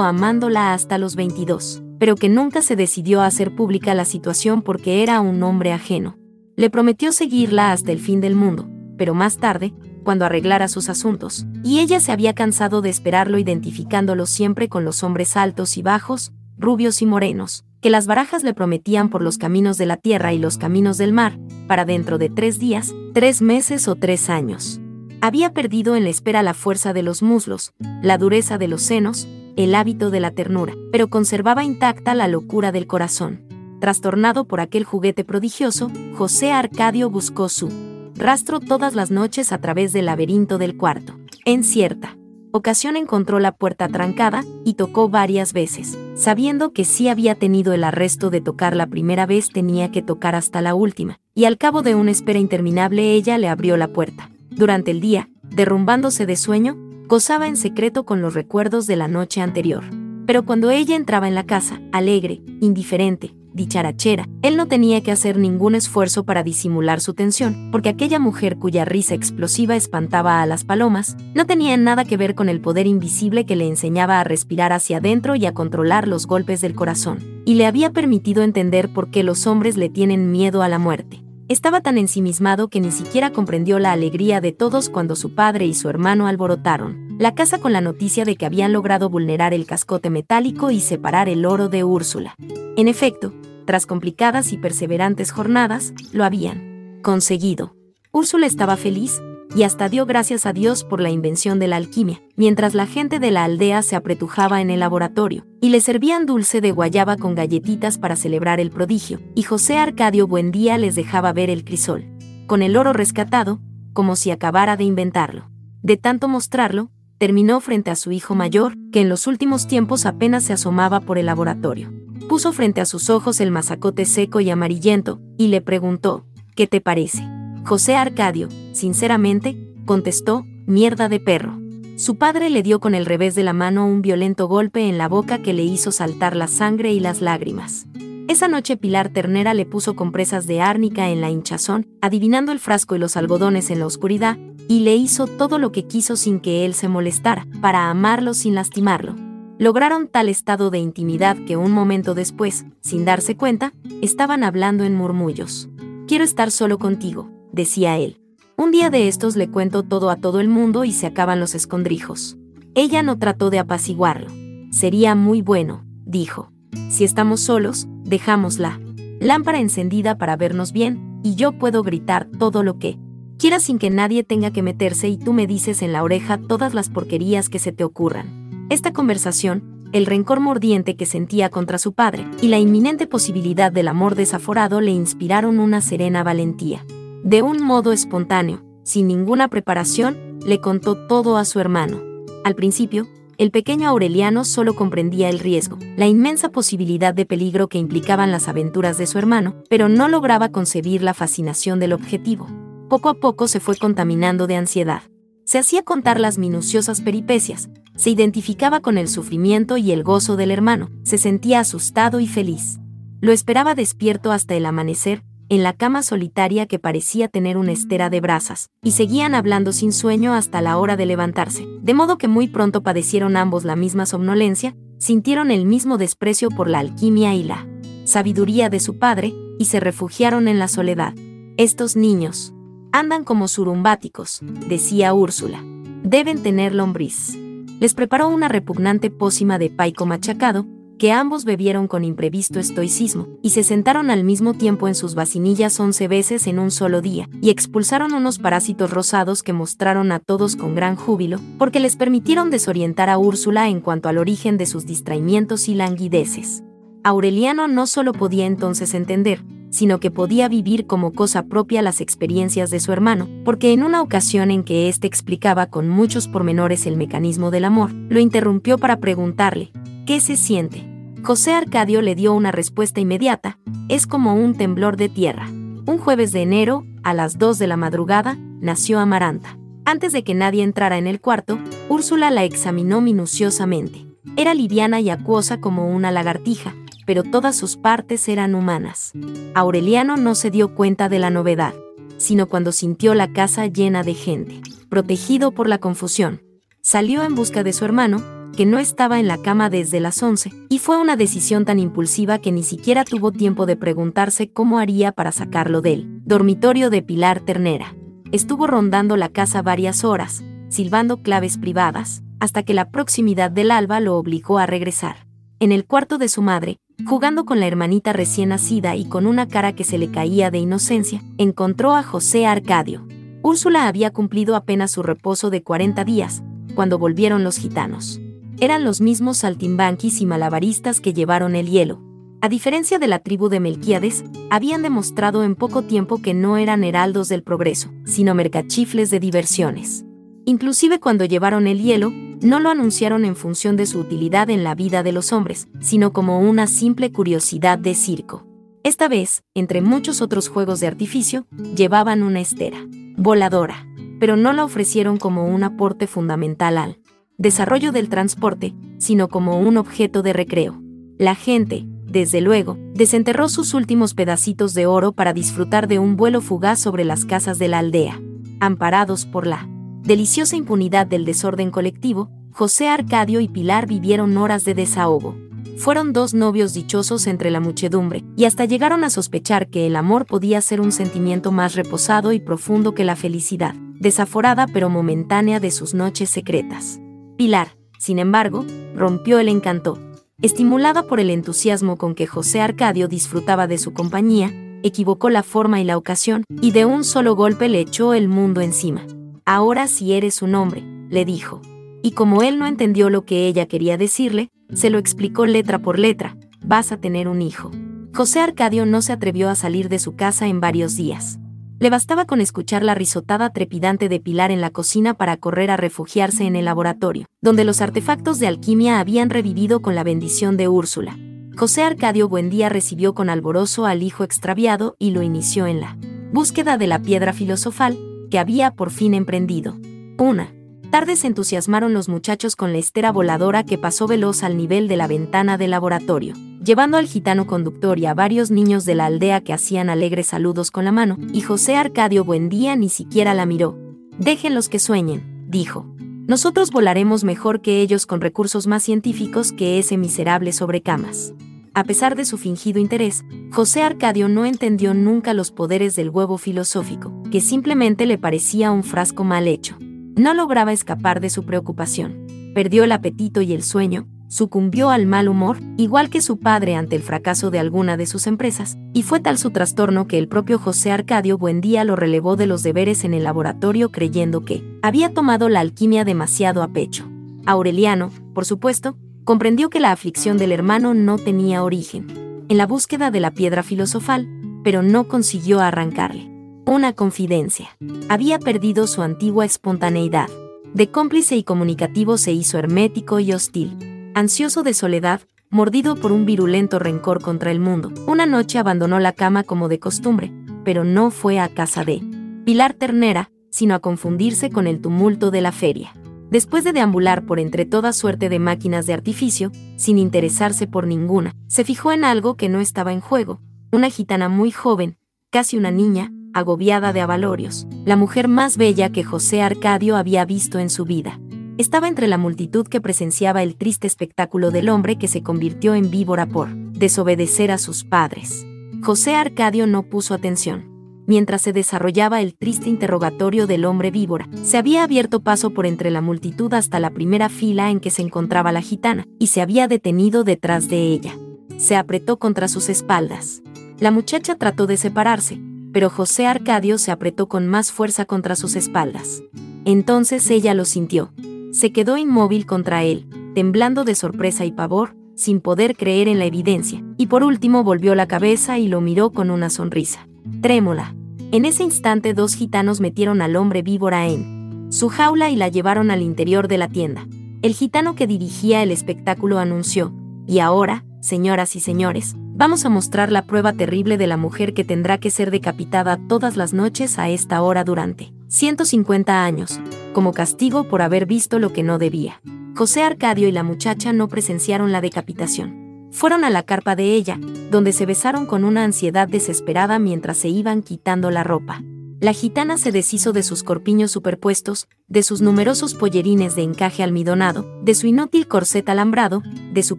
amándola 0.00 0.72
hasta 0.72 0.96
los 0.96 1.16
22, 1.16 1.82
pero 1.98 2.16
que 2.16 2.30
nunca 2.30 2.62
se 2.62 2.76
decidió 2.76 3.20
a 3.20 3.26
hacer 3.26 3.54
pública 3.54 3.94
la 3.94 4.06
situación 4.06 4.62
porque 4.62 5.02
era 5.02 5.20
un 5.20 5.42
hombre 5.42 5.72
ajeno. 5.72 6.16
Le 6.56 6.70
prometió 6.70 7.12
seguirla 7.12 7.72
hasta 7.72 7.92
el 7.92 7.98
fin 7.98 8.22
del 8.22 8.34
mundo, 8.34 8.70
pero 8.96 9.12
más 9.12 9.36
tarde, 9.36 9.74
cuando 10.02 10.24
arreglara 10.24 10.66
sus 10.66 10.88
asuntos, 10.88 11.46
y 11.62 11.80
ella 11.80 12.00
se 12.00 12.10
había 12.10 12.34
cansado 12.34 12.80
de 12.80 12.88
esperarlo 12.88 13.36
identificándolo 13.36 14.24
siempre 14.24 14.68
con 14.68 14.84
los 14.84 15.02
hombres 15.02 15.36
altos 15.36 15.76
y 15.76 15.82
bajos, 15.82 16.32
rubios 16.62 17.02
y 17.02 17.06
morenos, 17.06 17.64
que 17.82 17.90
las 17.90 18.06
barajas 18.06 18.44
le 18.44 18.54
prometían 18.54 19.10
por 19.10 19.22
los 19.22 19.36
caminos 19.36 19.76
de 19.76 19.86
la 19.86 19.96
tierra 19.96 20.32
y 20.32 20.38
los 20.38 20.56
caminos 20.56 20.96
del 20.96 21.12
mar, 21.12 21.38
para 21.66 21.84
dentro 21.84 22.16
de 22.16 22.30
tres 22.30 22.58
días, 22.58 22.94
tres 23.12 23.42
meses 23.42 23.88
o 23.88 23.96
tres 23.96 24.30
años. 24.30 24.80
Había 25.20 25.52
perdido 25.52 25.96
en 25.96 26.04
la 26.04 26.10
espera 26.10 26.42
la 26.42 26.54
fuerza 26.54 26.92
de 26.92 27.02
los 27.02 27.22
muslos, 27.22 27.72
la 28.02 28.18
dureza 28.18 28.56
de 28.56 28.68
los 28.68 28.82
senos, 28.82 29.28
el 29.56 29.74
hábito 29.74 30.10
de 30.10 30.20
la 30.20 30.30
ternura, 30.30 30.74
pero 30.90 31.08
conservaba 31.08 31.64
intacta 31.64 32.14
la 32.14 32.28
locura 32.28 32.72
del 32.72 32.86
corazón. 32.86 33.46
Trastornado 33.80 34.46
por 34.46 34.60
aquel 34.60 34.84
juguete 34.84 35.24
prodigioso, 35.24 35.90
José 36.14 36.52
Arcadio 36.52 37.10
buscó 37.10 37.48
su 37.48 37.68
rastro 38.14 38.60
todas 38.60 38.94
las 38.94 39.10
noches 39.10 39.52
a 39.52 39.58
través 39.58 39.92
del 39.92 40.06
laberinto 40.06 40.58
del 40.58 40.76
cuarto. 40.76 41.18
En 41.44 41.64
cierta 41.64 42.16
ocasión 42.52 42.96
encontró 42.96 43.40
la 43.40 43.52
puerta 43.52 43.88
trancada 43.88 44.44
y 44.64 44.74
tocó 44.74 45.08
varias 45.08 45.52
veces. 45.52 45.98
Sabiendo 46.14 46.72
que 46.72 46.84
si 46.84 47.08
había 47.08 47.34
tenido 47.34 47.72
el 47.72 47.84
arresto 47.84 48.30
de 48.30 48.40
tocar 48.40 48.76
la 48.76 48.86
primera 48.86 49.26
vez 49.26 49.48
tenía 49.48 49.90
que 49.90 50.02
tocar 50.02 50.34
hasta 50.34 50.60
la 50.60 50.74
última, 50.74 51.18
y 51.34 51.46
al 51.46 51.58
cabo 51.58 51.82
de 51.82 51.94
una 51.94 52.10
espera 52.10 52.38
interminable 52.38 53.12
ella 53.14 53.38
le 53.38 53.48
abrió 53.48 53.76
la 53.76 53.88
puerta. 53.88 54.30
Durante 54.50 54.90
el 54.90 55.00
día, 55.00 55.28
derrumbándose 55.42 56.26
de 56.26 56.36
sueño, 56.36 56.76
gozaba 57.08 57.48
en 57.48 57.56
secreto 57.56 58.04
con 58.04 58.22
los 58.22 58.34
recuerdos 58.34 58.86
de 58.86 58.96
la 58.96 59.08
noche 59.08 59.40
anterior. 59.40 59.84
Pero 60.26 60.44
cuando 60.44 60.70
ella 60.70 60.94
entraba 60.94 61.28
en 61.28 61.34
la 61.34 61.44
casa, 61.44 61.80
alegre, 61.90 62.42
indiferente, 62.60 63.34
dicharachera, 63.54 64.28
él 64.42 64.56
no 64.56 64.66
tenía 64.66 65.02
que 65.02 65.12
hacer 65.12 65.38
ningún 65.38 65.74
esfuerzo 65.74 66.24
para 66.24 66.42
disimular 66.42 67.00
su 67.00 67.14
tensión, 67.14 67.70
porque 67.70 67.88
aquella 67.88 68.18
mujer 68.18 68.58
cuya 68.58 68.84
risa 68.84 69.14
explosiva 69.14 69.76
espantaba 69.76 70.42
a 70.42 70.46
las 70.46 70.64
palomas, 70.64 71.16
no 71.34 71.46
tenía 71.46 71.76
nada 71.76 72.04
que 72.04 72.16
ver 72.16 72.34
con 72.34 72.48
el 72.48 72.60
poder 72.60 72.86
invisible 72.86 73.46
que 73.46 73.56
le 73.56 73.66
enseñaba 73.66 74.20
a 74.20 74.24
respirar 74.24 74.72
hacia 74.72 74.98
adentro 74.98 75.36
y 75.36 75.46
a 75.46 75.54
controlar 75.54 76.08
los 76.08 76.26
golpes 76.26 76.60
del 76.60 76.74
corazón, 76.74 77.18
y 77.44 77.54
le 77.54 77.66
había 77.66 77.90
permitido 77.90 78.42
entender 78.42 78.92
por 78.92 79.10
qué 79.10 79.22
los 79.22 79.46
hombres 79.46 79.76
le 79.76 79.88
tienen 79.88 80.30
miedo 80.30 80.62
a 80.62 80.68
la 80.68 80.78
muerte. 80.78 81.22
Estaba 81.48 81.80
tan 81.80 81.98
ensimismado 81.98 82.68
que 82.68 82.80
ni 82.80 82.90
siquiera 82.90 83.30
comprendió 83.30 83.78
la 83.78 83.92
alegría 83.92 84.40
de 84.40 84.52
todos 84.52 84.88
cuando 84.88 85.16
su 85.16 85.34
padre 85.34 85.66
y 85.66 85.74
su 85.74 85.88
hermano 85.88 86.26
alborotaron 86.26 87.12
la 87.18 87.34
casa 87.34 87.58
con 87.58 87.72
la 87.72 87.80
noticia 87.80 88.24
de 88.24 88.36
que 88.36 88.46
habían 88.46 88.72
logrado 88.72 89.08
vulnerar 89.08 89.54
el 89.54 89.64
cascote 89.64 90.10
metálico 90.10 90.70
y 90.70 90.80
separar 90.80 91.28
el 91.28 91.46
oro 91.46 91.68
de 91.68 91.84
Úrsula. 91.84 92.34
En 92.76 92.88
efecto, 92.88 93.32
tras 93.64 93.86
complicadas 93.86 94.52
y 94.52 94.58
perseverantes 94.58 95.32
jornadas, 95.32 95.94
lo 96.12 96.24
habían 96.24 97.00
conseguido. 97.02 97.74
Úrsula 98.12 98.46
estaba 98.46 98.76
feliz, 98.76 99.20
y 99.54 99.64
hasta 99.64 99.88
dio 99.88 100.06
gracias 100.06 100.46
a 100.46 100.52
Dios 100.52 100.84
por 100.84 101.00
la 101.00 101.10
invención 101.10 101.58
de 101.58 101.68
la 101.68 101.76
alquimia, 101.76 102.22
mientras 102.36 102.74
la 102.74 102.86
gente 102.86 103.18
de 103.18 103.30
la 103.30 103.44
aldea 103.44 103.82
se 103.82 103.96
apretujaba 103.96 104.60
en 104.60 104.70
el 104.70 104.80
laboratorio, 104.80 105.46
y 105.60 105.70
le 105.70 105.80
servían 105.80 106.26
dulce 106.26 106.60
de 106.60 106.72
guayaba 106.72 107.16
con 107.16 107.34
galletitas 107.34 107.98
para 107.98 108.16
celebrar 108.16 108.60
el 108.60 108.70
prodigio, 108.70 109.20
y 109.34 109.42
José 109.42 109.78
Arcadio 109.78 110.26
Buendía 110.26 110.78
les 110.78 110.94
dejaba 110.94 111.32
ver 111.32 111.50
el 111.50 111.64
crisol, 111.64 112.06
con 112.46 112.62
el 112.62 112.76
oro 112.76 112.92
rescatado, 112.92 113.60
como 113.92 114.16
si 114.16 114.30
acabara 114.30 114.76
de 114.76 114.84
inventarlo. 114.84 115.50
De 115.82 115.96
tanto 115.96 116.28
mostrarlo, 116.28 116.90
terminó 117.18 117.60
frente 117.60 117.90
a 117.90 117.96
su 117.96 118.10
hijo 118.12 118.34
mayor, 118.34 118.74
que 118.90 119.00
en 119.00 119.08
los 119.08 119.26
últimos 119.26 119.66
tiempos 119.66 120.06
apenas 120.06 120.44
se 120.44 120.52
asomaba 120.52 121.00
por 121.00 121.18
el 121.18 121.26
laboratorio. 121.26 121.92
Puso 122.28 122.52
frente 122.52 122.80
a 122.80 122.86
sus 122.86 123.10
ojos 123.10 123.40
el 123.40 123.50
mazacote 123.50 124.04
seco 124.04 124.40
y 124.40 124.50
amarillento, 124.50 125.20
y 125.36 125.48
le 125.48 125.60
preguntó, 125.60 126.24
¿qué 126.54 126.66
te 126.66 126.80
parece? 126.80 127.22
José 127.64 127.96
Arcadio, 127.96 128.48
sinceramente, 128.72 129.56
contestó, 129.84 130.44
mierda 130.66 131.08
de 131.08 131.20
perro. 131.20 131.58
Su 131.96 132.16
padre 132.16 132.50
le 132.50 132.62
dio 132.62 132.80
con 132.80 132.94
el 132.94 133.06
revés 133.06 133.34
de 133.34 133.42
la 133.42 133.52
mano 133.52 133.86
un 133.86 134.02
violento 134.02 134.48
golpe 134.48 134.88
en 134.88 134.98
la 134.98 135.08
boca 135.08 135.42
que 135.42 135.52
le 135.52 135.62
hizo 135.62 135.92
saltar 135.92 136.34
la 136.34 136.48
sangre 136.48 136.92
y 136.92 137.00
las 137.00 137.20
lágrimas. 137.20 137.86
Esa 138.28 138.48
noche 138.48 138.76
Pilar 138.76 139.10
Ternera 139.10 139.52
le 139.52 139.66
puso 139.66 139.94
compresas 139.94 140.46
de 140.46 140.60
árnica 140.60 141.10
en 141.10 141.20
la 141.20 141.30
hinchazón, 141.30 141.86
adivinando 142.00 142.50
el 142.50 142.60
frasco 142.60 142.96
y 142.96 142.98
los 142.98 143.16
algodones 143.16 143.70
en 143.70 143.78
la 143.78 143.86
oscuridad, 143.86 144.38
y 144.68 144.80
le 144.80 144.96
hizo 144.96 145.26
todo 145.26 145.58
lo 145.58 145.70
que 145.70 145.86
quiso 145.86 146.16
sin 146.16 146.40
que 146.40 146.64
él 146.64 146.72
se 146.72 146.88
molestara, 146.88 147.46
para 147.60 147.90
amarlo 147.90 148.32
sin 148.32 148.54
lastimarlo. 148.54 149.14
Lograron 149.62 150.08
tal 150.08 150.28
estado 150.28 150.70
de 150.70 150.80
intimidad 150.80 151.36
que 151.46 151.56
un 151.56 151.70
momento 151.70 152.14
después, 152.14 152.66
sin 152.80 153.04
darse 153.04 153.36
cuenta, 153.36 153.72
estaban 154.00 154.42
hablando 154.42 154.82
en 154.82 154.96
murmullos. 154.96 155.68
Quiero 156.08 156.24
estar 156.24 156.50
solo 156.50 156.80
contigo, 156.80 157.30
decía 157.52 157.96
él. 157.96 158.20
Un 158.56 158.72
día 158.72 158.90
de 158.90 159.06
estos 159.06 159.36
le 159.36 159.48
cuento 159.48 159.84
todo 159.84 160.10
a 160.10 160.16
todo 160.16 160.40
el 160.40 160.48
mundo 160.48 160.82
y 160.82 160.90
se 160.90 161.06
acaban 161.06 161.38
los 161.38 161.54
escondrijos. 161.54 162.36
Ella 162.74 163.04
no 163.04 163.20
trató 163.20 163.50
de 163.50 163.60
apaciguarlo. 163.60 164.32
Sería 164.72 165.14
muy 165.14 165.42
bueno, 165.42 165.84
dijo. 166.06 166.50
Si 166.90 167.04
estamos 167.04 167.38
solos, 167.38 167.86
dejámosla. 168.02 168.80
Lámpara 169.20 169.60
encendida 169.60 170.18
para 170.18 170.34
vernos 170.34 170.72
bien, 170.72 171.20
y 171.22 171.36
yo 171.36 171.52
puedo 171.52 171.84
gritar 171.84 172.26
todo 172.36 172.64
lo 172.64 172.80
que 172.80 172.98
quiera 173.38 173.60
sin 173.60 173.78
que 173.78 173.90
nadie 173.90 174.24
tenga 174.24 174.50
que 174.50 174.62
meterse 174.62 175.08
y 175.08 175.18
tú 175.18 175.32
me 175.32 175.46
dices 175.46 175.82
en 175.82 175.92
la 175.92 176.02
oreja 176.02 176.36
todas 176.36 176.74
las 176.74 176.88
porquerías 176.88 177.48
que 177.48 177.60
se 177.60 177.70
te 177.70 177.84
ocurran. 177.84 178.41
Esta 178.72 178.94
conversación, 178.94 179.90
el 179.92 180.06
rencor 180.06 180.40
mordiente 180.40 180.96
que 180.96 181.04
sentía 181.04 181.50
contra 181.50 181.76
su 181.76 181.92
padre 181.92 182.26
y 182.40 182.48
la 182.48 182.58
inminente 182.58 183.06
posibilidad 183.06 183.70
del 183.70 183.86
amor 183.86 184.14
desaforado 184.14 184.80
le 184.80 184.92
inspiraron 184.92 185.58
una 185.58 185.82
serena 185.82 186.22
valentía. 186.22 186.82
De 187.22 187.42
un 187.42 187.62
modo 187.62 187.92
espontáneo, 187.92 188.64
sin 188.82 189.08
ninguna 189.08 189.48
preparación, 189.48 190.38
le 190.46 190.62
contó 190.62 191.06
todo 191.06 191.36
a 191.36 191.44
su 191.44 191.60
hermano. 191.60 192.00
Al 192.44 192.54
principio, 192.54 193.08
el 193.36 193.50
pequeño 193.50 193.90
Aureliano 193.90 194.42
solo 194.42 194.74
comprendía 194.74 195.28
el 195.28 195.38
riesgo, 195.38 195.78
la 195.98 196.06
inmensa 196.06 196.48
posibilidad 196.48 197.12
de 197.12 197.26
peligro 197.26 197.68
que 197.68 197.76
implicaban 197.76 198.32
las 198.32 198.48
aventuras 198.48 198.96
de 198.96 199.06
su 199.06 199.18
hermano, 199.18 199.54
pero 199.68 199.90
no 199.90 200.08
lograba 200.08 200.48
concebir 200.48 201.02
la 201.02 201.12
fascinación 201.12 201.78
del 201.78 201.92
objetivo. 201.92 202.48
Poco 202.88 203.10
a 203.10 203.14
poco 203.20 203.48
se 203.48 203.60
fue 203.60 203.76
contaminando 203.76 204.46
de 204.46 204.56
ansiedad. 204.56 205.02
Se 205.44 205.58
hacía 205.58 205.82
contar 205.82 206.18
las 206.18 206.38
minuciosas 206.38 207.02
peripecias, 207.02 207.68
se 208.02 208.10
identificaba 208.10 208.80
con 208.80 208.98
el 208.98 209.06
sufrimiento 209.06 209.76
y 209.76 209.92
el 209.92 210.02
gozo 210.02 210.34
del 210.34 210.50
hermano, 210.50 210.90
se 211.04 211.18
sentía 211.18 211.60
asustado 211.60 212.18
y 212.18 212.26
feliz. 212.26 212.80
Lo 213.20 213.30
esperaba 213.30 213.76
despierto 213.76 214.32
hasta 214.32 214.56
el 214.56 214.66
amanecer, 214.66 215.22
en 215.48 215.62
la 215.62 215.72
cama 215.72 216.02
solitaria 216.02 216.66
que 216.66 216.80
parecía 216.80 217.28
tener 217.28 217.56
una 217.56 217.70
estera 217.70 218.10
de 218.10 218.20
brasas, 218.20 218.70
y 218.82 218.90
seguían 218.90 219.36
hablando 219.36 219.72
sin 219.72 219.92
sueño 219.92 220.34
hasta 220.34 220.60
la 220.60 220.78
hora 220.78 220.96
de 220.96 221.06
levantarse, 221.06 221.64
de 221.80 221.94
modo 221.94 222.18
que 222.18 222.26
muy 222.26 222.48
pronto 222.48 222.82
padecieron 222.82 223.36
ambos 223.36 223.62
la 223.62 223.76
misma 223.76 224.04
somnolencia, 224.04 224.74
sintieron 224.98 225.52
el 225.52 225.64
mismo 225.64 225.96
desprecio 225.96 226.48
por 226.48 226.68
la 226.68 226.80
alquimia 226.80 227.36
y 227.36 227.44
la 227.44 227.68
sabiduría 228.02 228.68
de 228.68 228.80
su 228.80 228.98
padre, 228.98 229.32
y 229.60 229.66
se 229.66 229.78
refugiaron 229.78 230.48
en 230.48 230.58
la 230.58 230.66
soledad. 230.66 231.14
Estos 231.56 231.94
niños 231.94 232.52
andan 232.90 233.22
como 233.22 233.46
surumbáticos, 233.46 234.40
decía 234.66 235.14
Úrsula. 235.14 235.62
Deben 236.02 236.42
tener 236.42 236.74
lombriz. 236.74 237.38
Les 237.82 237.94
preparó 237.94 238.28
una 238.28 238.46
repugnante 238.46 239.10
pócima 239.10 239.58
de 239.58 239.68
paico 239.68 240.06
machacado, 240.06 240.66
que 241.00 241.10
ambos 241.10 241.44
bebieron 241.44 241.88
con 241.88 242.04
imprevisto 242.04 242.60
estoicismo, 242.60 243.26
y 243.42 243.50
se 243.50 243.64
sentaron 243.64 244.08
al 244.08 244.22
mismo 244.22 244.54
tiempo 244.54 244.86
en 244.86 244.94
sus 244.94 245.16
vacinillas 245.16 245.80
once 245.80 246.06
veces 246.06 246.46
en 246.46 246.60
un 246.60 246.70
solo 246.70 247.00
día, 247.00 247.28
y 247.40 247.50
expulsaron 247.50 248.14
unos 248.14 248.38
parásitos 248.38 248.92
rosados 248.92 249.42
que 249.42 249.52
mostraron 249.52 250.12
a 250.12 250.20
todos 250.20 250.54
con 250.54 250.76
gran 250.76 250.94
júbilo, 250.94 251.40
porque 251.58 251.80
les 251.80 251.96
permitieron 251.96 252.50
desorientar 252.50 253.10
a 253.10 253.18
Úrsula 253.18 253.68
en 253.68 253.80
cuanto 253.80 254.08
al 254.08 254.18
origen 254.18 254.58
de 254.58 254.66
sus 254.66 254.86
distraimientos 254.86 255.68
y 255.68 255.74
languideces. 255.74 256.62
Aureliano 257.02 257.66
no 257.66 257.88
solo 257.88 258.12
podía 258.12 258.46
entonces 258.46 258.94
entender, 258.94 259.42
sino 259.72 259.98
que 259.98 260.12
podía 260.12 260.48
vivir 260.48 260.86
como 260.86 261.12
cosa 261.12 261.44
propia 261.44 261.82
las 261.82 262.00
experiencias 262.00 262.70
de 262.70 262.78
su 262.78 262.92
hermano, 262.92 263.28
porque 263.44 263.72
en 263.72 263.82
una 263.82 264.02
ocasión 264.02 264.52
en 264.52 264.62
que 264.62 264.88
éste 264.88 265.08
explicaba 265.08 265.66
con 265.66 265.88
muchos 265.88 266.28
pormenores 266.28 266.86
el 266.86 266.96
mecanismo 266.96 267.50
del 267.50 267.64
amor, 267.64 267.90
lo 267.92 268.20
interrumpió 268.20 268.78
para 268.78 268.98
preguntarle, 268.98 269.72
¿qué 270.06 270.20
se 270.20 270.36
siente? 270.36 270.86
José 271.24 271.52
Arcadio 271.52 272.02
le 272.02 272.14
dio 272.14 272.34
una 272.34 272.52
respuesta 272.52 273.00
inmediata, 273.00 273.58
es 273.88 274.06
como 274.06 274.34
un 274.34 274.54
temblor 274.54 274.96
de 274.96 275.08
tierra. 275.08 275.48
Un 275.48 275.98
jueves 275.98 276.32
de 276.32 276.42
enero, 276.42 276.84
a 277.02 277.14
las 277.14 277.38
2 277.38 277.58
de 277.58 277.66
la 277.66 277.76
madrugada, 277.76 278.36
nació 278.60 279.00
Amaranta. 279.00 279.56
Antes 279.84 280.12
de 280.12 280.22
que 280.22 280.34
nadie 280.34 280.62
entrara 280.62 280.98
en 280.98 281.06
el 281.06 281.20
cuarto, 281.20 281.58
Úrsula 281.88 282.30
la 282.30 282.44
examinó 282.44 283.00
minuciosamente. 283.00 284.06
Era 284.36 284.54
liviana 284.54 285.00
y 285.00 285.10
acuosa 285.10 285.60
como 285.60 285.88
una 285.90 286.12
lagartija, 286.12 286.74
pero 287.06 287.22
todas 287.22 287.56
sus 287.56 287.76
partes 287.76 288.28
eran 288.28 288.54
humanas. 288.54 289.12
Aureliano 289.54 290.16
no 290.16 290.34
se 290.34 290.50
dio 290.50 290.74
cuenta 290.74 291.08
de 291.08 291.18
la 291.18 291.30
novedad, 291.30 291.74
sino 292.18 292.46
cuando 292.46 292.72
sintió 292.72 293.14
la 293.14 293.32
casa 293.32 293.66
llena 293.66 294.02
de 294.02 294.14
gente, 294.14 294.60
protegido 294.88 295.52
por 295.52 295.68
la 295.68 295.78
confusión. 295.78 296.42
Salió 296.80 297.22
en 297.22 297.34
busca 297.34 297.62
de 297.62 297.72
su 297.72 297.84
hermano, 297.84 298.22
que 298.56 298.66
no 298.66 298.78
estaba 298.78 299.18
en 299.18 299.28
la 299.28 299.38
cama 299.38 299.70
desde 299.70 300.00
las 300.00 300.22
11, 300.22 300.50
y 300.68 300.78
fue 300.78 301.00
una 301.00 301.16
decisión 301.16 301.64
tan 301.64 301.78
impulsiva 301.78 302.38
que 302.38 302.52
ni 302.52 302.62
siquiera 302.62 303.04
tuvo 303.04 303.32
tiempo 303.32 303.66
de 303.66 303.76
preguntarse 303.76 304.50
cómo 304.52 304.78
haría 304.78 305.12
para 305.12 305.32
sacarlo 305.32 305.80
del 305.80 306.06
dormitorio 306.24 306.90
de 306.90 307.02
Pilar 307.02 307.40
Ternera. 307.40 307.94
Estuvo 308.30 308.66
rondando 308.66 309.16
la 309.16 309.30
casa 309.30 309.62
varias 309.62 310.04
horas, 310.04 310.42
silbando 310.68 311.22
claves 311.22 311.58
privadas, 311.58 312.22
hasta 312.40 312.62
que 312.62 312.74
la 312.74 312.90
proximidad 312.90 313.50
del 313.50 313.70
alba 313.70 314.00
lo 314.00 314.16
obligó 314.16 314.58
a 314.58 314.66
regresar. 314.66 315.26
En 315.60 315.70
el 315.70 315.86
cuarto 315.86 316.18
de 316.18 316.28
su 316.28 316.42
madre, 316.42 316.78
jugando 317.06 317.44
con 317.44 317.60
la 317.60 317.66
hermanita 317.66 318.12
recién 318.12 318.50
nacida 318.50 318.96
y 318.96 319.04
con 319.04 319.26
una 319.26 319.48
cara 319.48 319.74
que 319.74 319.84
se 319.84 319.98
le 319.98 320.10
caía 320.10 320.50
de 320.50 320.58
inocencia, 320.58 321.22
encontró 321.38 321.94
a 321.94 322.02
José 322.02 322.46
Arcadio. 322.46 323.06
Úrsula 323.42 323.88
había 323.88 324.12
cumplido 324.12 324.56
apenas 324.56 324.90
su 324.90 325.02
reposo 325.02 325.50
de 325.50 325.62
40 325.62 326.04
días, 326.04 326.42
cuando 326.74 326.98
volvieron 326.98 327.44
los 327.44 327.56
gitanos 327.56 328.20
eran 328.62 328.84
los 328.84 329.00
mismos 329.00 329.38
saltimbanquis 329.38 330.20
y 330.20 330.26
malabaristas 330.26 331.00
que 331.00 331.12
llevaron 331.12 331.56
el 331.56 331.68
hielo. 331.68 332.00
A 332.40 332.48
diferencia 332.48 333.00
de 333.00 333.08
la 333.08 333.18
tribu 333.18 333.48
de 333.48 333.58
Melquíades, 333.58 334.24
habían 334.50 334.82
demostrado 334.82 335.42
en 335.42 335.56
poco 335.56 335.82
tiempo 335.82 336.22
que 336.22 336.32
no 336.32 336.56
eran 336.56 336.84
heraldos 336.84 337.28
del 337.28 337.42
progreso, 337.42 337.90
sino 338.04 338.36
mercachifles 338.36 339.10
de 339.10 339.18
diversiones. 339.18 340.04
Inclusive 340.44 340.98
cuando 340.98 341.24
llevaron 341.24 341.66
el 341.66 341.80
hielo, 341.80 342.12
no 342.40 342.58
lo 342.58 342.70
anunciaron 342.70 343.24
en 343.24 343.36
función 343.36 343.76
de 343.76 343.86
su 343.86 344.00
utilidad 344.00 344.50
en 344.50 344.64
la 344.64 344.74
vida 344.74 345.02
de 345.02 345.12
los 345.12 345.32
hombres, 345.32 345.68
sino 345.80 346.12
como 346.12 346.40
una 346.40 346.66
simple 346.66 347.12
curiosidad 347.12 347.78
de 347.78 347.94
circo. 347.94 348.44
Esta 348.82 349.06
vez, 349.06 349.44
entre 349.54 349.80
muchos 349.80 350.20
otros 350.20 350.48
juegos 350.48 350.80
de 350.80 350.88
artificio, 350.88 351.46
llevaban 351.76 352.24
una 352.24 352.40
estera 352.40 352.84
voladora, 353.16 353.86
pero 354.18 354.36
no 354.36 354.52
la 354.52 354.64
ofrecieron 354.64 355.18
como 355.18 355.46
un 355.46 355.62
aporte 355.62 356.08
fundamental 356.08 356.78
al 356.78 356.98
desarrollo 357.38 357.92
del 357.92 358.08
transporte, 358.08 358.74
sino 358.98 359.28
como 359.28 359.60
un 359.60 359.76
objeto 359.76 360.22
de 360.22 360.32
recreo. 360.32 360.82
La 361.18 361.36
gente, 361.36 361.84
desde 362.06 362.40
luego, 362.40 362.76
desenterró 362.94 363.48
sus 363.48 363.74
últimos 363.74 364.14
pedacitos 364.14 364.74
de 364.74 364.86
oro 364.86 365.12
para 365.12 365.32
disfrutar 365.32 365.86
de 365.86 366.00
un 366.00 366.16
vuelo 366.16 366.40
fugaz 366.40 366.80
sobre 366.80 367.04
las 367.04 367.24
casas 367.24 367.60
de 367.60 367.68
la 367.68 367.78
aldea. 367.78 368.20
Amparados 368.58 369.26
por 369.26 369.46
la 369.46 369.68
deliciosa 370.02 370.56
impunidad 370.56 371.06
del 371.06 371.24
desorden 371.24 371.70
colectivo, 371.70 372.30
José 372.52 372.88
Arcadio 372.88 373.40
y 373.40 373.48
Pilar 373.48 373.86
vivieron 373.86 374.36
horas 374.36 374.64
de 374.64 374.74
desahogo. 374.74 375.36
Fueron 375.78 376.12
dos 376.12 376.34
novios 376.34 376.74
dichosos 376.74 377.26
entre 377.26 377.50
la 377.50 377.60
muchedumbre, 377.60 378.24
y 378.36 378.44
hasta 378.44 378.64
llegaron 378.64 379.04
a 379.04 379.10
sospechar 379.10 379.68
que 379.68 379.86
el 379.86 379.96
amor 379.96 380.26
podía 380.26 380.60
ser 380.60 380.80
un 380.80 380.92
sentimiento 380.92 381.50
más 381.50 381.74
reposado 381.74 382.32
y 382.32 382.40
profundo 382.40 382.94
que 382.94 383.04
la 383.04 383.16
felicidad, 383.16 383.74
desaforada 383.98 384.66
pero 384.66 384.90
momentánea 384.90 385.60
de 385.60 385.70
sus 385.70 385.94
noches 385.94 386.28
secretas. 386.30 387.00
Pilar, 387.36 387.76
sin 387.98 388.18
embargo, 388.18 388.66
rompió 388.94 389.38
el 389.38 389.48
encanto. 389.48 389.98
Estimulada 390.42 391.04
por 391.04 391.20
el 391.20 391.30
entusiasmo 391.30 391.96
con 391.96 392.14
que 392.14 392.26
José 392.26 392.60
Arcadio 392.60 393.08
disfrutaba 393.08 393.66
de 393.66 393.78
su 393.78 393.92
compañía, 393.92 394.52
equivocó 394.82 395.30
la 395.30 395.42
forma 395.42 395.80
y 395.80 395.84
la 395.84 395.96
ocasión, 395.96 396.44
y 396.60 396.72
de 396.72 396.84
un 396.84 397.04
solo 397.04 397.34
golpe 397.34 397.68
le 397.68 397.80
echó 397.80 398.12
el 398.12 398.28
mundo 398.28 398.60
encima. 398.60 399.06
Ahora 399.44 399.88
si 399.88 400.12
eres 400.12 400.40
un 400.40 400.54
hombre, 400.54 400.84
le 401.08 401.24
dijo. 401.24 401.60
Y 402.02 402.12
como 402.12 402.42
él 402.42 402.58
no 402.58 402.66
entendió 402.66 403.10
lo 403.10 403.24
que 403.24 403.46
ella 403.46 403.66
quería 403.66 403.96
decirle, 403.96 404.50
se 404.72 404.88
lo 404.88 404.98
explicó 404.98 405.46
letra 405.46 405.80
por 405.80 405.98
letra, 405.98 406.36
vas 406.64 406.92
a 406.92 406.96
tener 406.96 407.26
un 407.26 407.42
hijo. 407.42 407.72
José 408.14 408.40
Arcadio 408.40 408.86
no 408.86 409.02
se 409.02 409.12
atrevió 409.12 409.48
a 409.48 409.54
salir 409.54 409.88
de 409.88 409.98
su 409.98 410.14
casa 410.14 410.46
en 410.46 410.60
varios 410.60 410.96
días. 410.96 411.38
Le 411.80 411.90
bastaba 411.90 412.24
con 412.24 412.40
escuchar 412.40 412.84
la 412.84 412.94
risotada 412.94 413.50
trepidante 413.50 414.08
de 414.08 414.20
Pilar 414.20 414.52
en 414.52 414.60
la 414.60 414.70
cocina 414.70 415.14
para 415.14 415.36
correr 415.36 415.72
a 415.72 415.76
refugiarse 415.76 416.44
en 416.44 416.54
el 416.54 416.66
laboratorio, 416.66 417.26
donde 417.40 417.64
los 417.64 417.80
artefactos 417.80 418.38
de 418.38 418.46
alquimia 418.46 419.00
habían 419.00 419.30
revivido 419.30 419.82
con 419.82 419.96
la 419.96 420.04
bendición 420.04 420.56
de 420.56 420.68
Úrsula. 420.68 421.18
José 421.56 421.82
Arcadio 421.82 422.28
Buendía 422.28 422.68
recibió 422.68 423.14
con 423.14 423.28
alborozo 423.28 423.86
al 423.86 424.04
hijo 424.04 424.22
extraviado 424.22 424.94
y 425.00 425.10
lo 425.10 425.22
inició 425.22 425.66
en 425.66 425.80
la 425.80 425.98
búsqueda 426.32 426.78
de 426.78 426.86
la 426.86 427.02
piedra 427.02 427.32
filosofal, 427.32 427.98
que 428.32 428.38
había 428.38 428.70
por 428.70 428.90
fin 428.90 429.12
emprendido. 429.12 429.76
Una 430.16 430.54
tarde 430.90 431.16
se 431.16 431.26
entusiasmaron 431.26 431.92
los 431.92 432.08
muchachos 432.08 432.56
con 432.56 432.72
la 432.72 432.78
estera 432.78 433.12
voladora 433.12 433.62
que 433.62 433.76
pasó 433.76 434.06
veloz 434.06 434.42
al 434.42 434.56
nivel 434.56 434.88
de 434.88 434.96
la 434.96 435.06
ventana 435.06 435.58
del 435.58 435.70
laboratorio 435.70 436.34
llevando 436.64 436.96
al 436.96 437.06
gitano 437.06 437.46
conductor 437.46 437.98
y 437.98 438.06
a 438.06 438.14
varios 438.14 438.50
niños 438.50 438.84
de 438.84 438.94
la 438.94 439.06
aldea 439.06 439.42
que 439.42 439.52
hacían 439.52 439.90
alegres 439.90 440.28
saludos 440.28 440.70
con 440.70 440.84
la 440.84 440.92
mano, 440.92 441.18
y 441.32 441.40
José 441.40 441.76
Arcadio 441.76 442.24
Buendía 442.24 442.76
ni 442.76 442.88
siquiera 442.88 443.34
la 443.34 443.46
miró. 443.46 443.76
Déjenlos 444.16 444.68
que 444.68 444.78
sueñen, 444.78 445.44
dijo. 445.48 445.86
Nosotros 445.98 446.70
volaremos 446.70 447.24
mejor 447.24 447.62
que 447.62 447.80
ellos 447.80 448.06
con 448.06 448.20
recursos 448.20 448.68
más 448.68 448.84
científicos 448.84 449.52
que 449.52 449.78
ese 449.78 449.96
miserable 449.96 450.52
sobre 450.52 450.82
camas. 450.82 451.34
A 451.74 451.84
pesar 451.84 452.16
de 452.16 452.26
su 452.26 452.36
fingido 452.36 452.80
interés, 452.80 453.24
José 453.50 453.82
Arcadio 453.82 454.28
no 454.28 454.44
entendió 454.44 454.92
nunca 454.92 455.32
los 455.32 455.50
poderes 455.50 455.96
del 455.96 456.10
huevo 456.10 456.36
filosófico, 456.36 457.22
que 457.30 457.40
simplemente 457.40 458.04
le 458.04 458.18
parecía 458.18 458.70
un 458.70 458.84
frasco 458.84 459.24
mal 459.24 459.48
hecho. 459.48 459.78
No 459.80 460.34
lograba 460.34 460.74
escapar 460.74 461.20
de 461.20 461.30
su 461.30 461.46
preocupación. 461.46 462.26
Perdió 462.54 462.84
el 462.84 462.92
apetito 462.92 463.40
y 463.40 463.54
el 463.54 463.62
sueño, 463.62 464.06
sucumbió 464.28 464.90
al 464.90 465.06
mal 465.06 465.28
humor, 465.28 465.60
igual 465.78 466.10
que 466.10 466.20
su 466.20 466.38
padre 466.38 466.74
ante 466.74 466.94
el 466.94 467.02
fracaso 467.02 467.50
de 467.50 467.58
alguna 467.58 467.96
de 467.96 468.04
sus 468.04 468.26
empresas, 468.26 468.76
y 468.92 469.02
fue 469.02 469.20
tal 469.20 469.38
su 469.38 469.50
trastorno 469.50 470.06
que 470.06 470.18
el 470.18 470.28
propio 470.28 470.58
José 470.58 470.90
Arcadio 470.90 471.38
Buendía 471.38 471.84
lo 471.84 471.96
relevó 471.96 472.36
de 472.36 472.46
los 472.46 472.62
deberes 472.62 473.02
en 473.04 473.14
el 473.14 473.24
laboratorio 473.24 473.90
creyendo 473.90 474.44
que 474.44 474.62
había 474.82 475.14
tomado 475.14 475.48
la 475.48 475.60
alquimia 475.60 476.04
demasiado 476.04 476.62
a 476.62 476.68
pecho. 476.68 477.08
Aureliano, 477.46 478.10
por 478.34 478.44
supuesto, 478.44 478.98
comprendió 479.24 479.70
que 479.70 479.80
la 479.80 479.92
aflicción 479.92 480.38
del 480.38 480.52
hermano 480.52 480.94
no 480.94 481.18
tenía 481.18 481.62
origen 481.62 482.06
en 482.48 482.58
la 482.58 482.66
búsqueda 482.66 483.10
de 483.10 483.20
la 483.20 483.30
piedra 483.30 483.62
filosofal, 483.62 484.28
pero 484.62 484.82
no 484.82 485.08
consiguió 485.08 485.60
arrancarle. 485.60 486.28
Una 486.66 486.92
confidencia. 486.92 487.76
Había 488.08 488.38
perdido 488.38 488.86
su 488.86 489.02
antigua 489.02 489.44
espontaneidad. 489.44 490.28
De 490.74 490.90
cómplice 490.90 491.36
y 491.36 491.42
comunicativo 491.44 492.18
se 492.18 492.32
hizo 492.32 492.58
hermético 492.58 493.20
y 493.20 493.32
hostil 493.32 493.76
ansioso 494.14 494.62
de 494.62 494.74
soledad, 494.74 495.22
mordido 495.50 495.96
por 495.96 496.12
un 496.12 496.24
virulento 496.24 496.78
rencor 496.78 497.20
contra 497.22 497.50
el 497.50 497.60
mundo. 497.60 497.92
Una 498.06 498.26
noche 498.26 498.58
abandonó 498.58 498.98
la 499.00 499.12
cama 499.12 499.42
como 499.44 499.68
de 499.68 499.78
costumbre, 499.78 500.32
pero 500.64 500.84
no 500.84 501.10
fue 501.10 501.38
a 501.38 501.48
casa 501.48 501.84
de 501.84 502.02
Pilar 502.44 502.74
Ternera, 502.74 503.30
sino 503.50 503.74
a 503.74 503.80
confundirse 503.80 504.50
con 504.50 504.66
el 504.66 504.80
tumulto 504.80 505.30
de 505.30 505.40
la 505.40 505.52
feria. 505.52 505.92
Después 506.32 506.64
de 506.64 506.72
deambular 506.72 507.26
por 507.26 507.38
entre 507.38 507.66
toda 507.66 507.92
suerte 507.92 508.30
de 508.30 508.38
máquinas 508.38 508.86
de 508.86 508.94
artificio, 508.94 509.52
sin 509.76 509.98
interesarse 509.98 510.66
por 510.66 510.86
ninguna, 510.86 511.36
se 511.46 511.62
fijó 511.62 511.92
en 511.92 512.06
algo 512.06 512.38
que 512.38 512.48
no 512.48 512.60
estaba 512.60 512.94
en 512.94 513.02
juego, 513.02 513.42
una 513.70 513.90
gitana 513.90 514.30
muy 514.30 514.50
joven, 514.50 514.96
casi 515.28 515.58
una 515.58 515.70
niña, 515.70 516.10
agobiada 516.32 516.94
de 516.94 517.02
avalorios, 517.02 517.66
la 517.84 517.96
mujer 517.96 518.28
más 518.28 518.56
bella 518.56 518.88
que 518.88 519.04
José 519.04 519.42
Arcadio 519.42 519.94
había 519.94 520.24
visto 520.24 520.58
en 520.58 520.70
su 520.70 520.86
vida. 520.86 521.20
Estaba 521.58 521.86
entre 521.86 522.08
la 522.08 522.16
multitud 522.16 522.66
que 522.66 522.80
presenciaba 522.80 523.42
el 523.42 523.56
triste 523.56 523.86
espectáculo 523.86 524.50
del 524.50 524.70
hombre 524.70 524.96
que 524.96 525.08
se 525.08 525.22
convirtió 525.22 525.74
en 525.74 525.90
víbora 525.90 526.24
por 526.24 526.48
desobedecer 526.54 527.50
a 527.50 527.58
sus 527.58 527.84
padres. 527.84 528.46
José 528.82 529.16
Arcadio 529.16 529.66
no 529.66 529.82
puso 529.82 530.14
atención 530.14 530.71
mientras 531.06 531.42
se 531.42 531.52
desarrollaba 531.52 532.20
el 532.20 532.34
triste 532.34 532.68
interrogatorio 532.68 533.46
del 533.46 533.64
hombre 533.64 533.90
víbora. 533.90 534.28
Se 534.42 534.56
había 534.56 534.84
abierto 534.84 535.20
paso 535.20 535.50
por 535.50 535.66
entre 535.66 535.90
la 535.90 536.00
multitud 536.00 536.52
hasta 536.54 536.80
la 536.80 536.90
primera 536.90 537.28
fila 537.28 537.70
en 537.70 537.80
que 537.80 537.90
se 537.90 538.02
encontraba 538.02 538.52
la 538.52 538.62
gitana, 538.62 539.06
y 539.18 539.28
se 539.28 539.40
había 539.40 539.68
detenido 539.68 540.24
detrás 540.24 540.68
de 540.68 540.92
ella. 540.92 541.16
Se 541.56 541.76
apretó 541.76 542.18
contra 542.18 542.48
sus 542.48 542.68
espaldas. 542.68 543.42
La 543.78 543.90
muchacha 543.90 544.36
trató 544.36 544.66
de 544.66 544.76
separarse, 544.76 545.40
pero 545.72 545.90
José 545.90 546.26
Arcadio 546.26 546.78
se 546.78 546.90
apretó 546.90 547.28
con 547.28 547.46
más 547.48 547.72
fuerza 547.72 548.04
contra 548.04 548.36
sus 548.36 548.56
espaldas. 548.56 549.22
Entonces 549.64 550.28
ella 550.30 550.54
lo 550.54 550.64
sintió. 550.64 551.12
Se 551.52 551.72
quedó 551.72 551.96
inmóvil 551.96 552.46
contra 552.46 552.84
él, 552.84 553.06
temblando 553.34 553.84
de 553.84 553.94
sorpresa 553.94 554.44
y 554.44 554.52
pavor, 554.52 554.96
sin 555.14 555.40
poder 555.40 555.76
creer 555.76 556.08
en 556.08 556.18
la 556.18 556.24
evidencia, 556.24 556.82
y 556.96 557.06
por 557.06 557.22
último 557.22 557.64
volvió 557.64 557.94
la 557.94 558.08
cabeza 558.08 558.58
y 558.58 558.68
lo 558.68 558.80
miró 558.80 559.10
con 559.10 559.30
una 559.30 559.50
sonrisa 559.50 560.08
trémola. 560.40 560.94
En 561.32 561.44
ese 561.44 561.62
instante 561.62 562.14
dos 562.14 562.34
gitanos 562.34 562.80
metieron 562.80 563.22
al 563.22 563.36
hombre 563.36 563.62
víbora 563.62 564.06
en 564.06 564.68
su 564.70 564.88
jaula 564.88 565.30
y 565.30 565.36
la 565.36 565.48
llevaron 565.48 565.90
al 565.90 566.02
interior 566.02 566.48
de 566.48 566.58
la 566.58 566.68
tienda. 566.68 567.06
El 567.42 567.54
gitano 567.54 567.94
que 567.94 568.06
dirigía 568.06 568.62
el 568.62 568.70
espectáculo 568.70 569.38
anunció, 569.38 569.92
y 570.26 570.38
ahora, 570.38 570.84
señoras 571.00 571.56
y 571.56 571.60
señores, 571.60 572.14
vamos 572.16 572.64
a 572.64 572.68
mostrar 572.68 573.10
la 573.10 573.26
prueba 573.26 573.52
terrible 573.52 573.98
de 573.98 574.06
la 574.06 574.16
mujer 574.16 574.54
que 574.54 574.64
tendrá 574.64 574.98
que 574.98 575.10
ser 575.10 575.30
decapitada 575.30 575.98
todas 576.08 576.36
las 576.36 576.52
noches 576.52 576.98
a 576.98 577.08
esta 577.08 577.42
hora 577.42 577.64
durante 577.64 578.12
150 578.28 579.24
años, 579.24 579.60
como 579.92 580.12
castigo 580.12 580.64
por 580.64 580.82
haber 580.82 581.06
visto 581.06 581.38
lo 581.38 581.52
que 581.52 581.62
no 581.62 581.78
debía. 581.78 582.20
José 582.56 582.82
Arcadio 582.82 583.28
y 583.28 583.32
la 583.32 583.42
muchacha 583.42 583.92
no 583.92 584.08
presenciaron 584.08 584.72
la 584.72 584.80
decapitación 584.80 585.61
fueron 585.92 586.24
a 586.24 586.30
la 586.30 586.42
carpa 586.42 586.74
de 586.74 586.94
ella, 586.94 587.20
donde 587.50 587.72
se 587.72 587.86
besaron 587.86 588.26
con 588.26 588.44
una 588.44 588.64
ansiedad 588.64 589.06
desesperada 589.06 589.78
mientras 589.78 590.16
se 590.16 590.28
iban 590.28 590.62
quitando 590.62 591.10
la 591.10 591.22
ropa. 591.22 591.62
La 592.00 592.12
gitana 592.12 592.58
se 592.58 592.72
deshizo 592.72 593.12
de 593.12 593.22
sus 593.22 593.44
corpiños 593.44 593.92
superpuestos, 593.92 594.66
de 594.88 595.04
sus 595.04 595.22
numerosos 595.22 595.74
pollerines 595.74 596.34
de 596.34 596.42
encaje 596.42 596.82
almidonado, 596.82 597.46
de 597.62 597.76
su 597.76 597.86
inútil 597.86 598.26
corset 598.26 598.68
alambrado, 598.68 599.22
de 599.52 599.62
su 599.62 599.78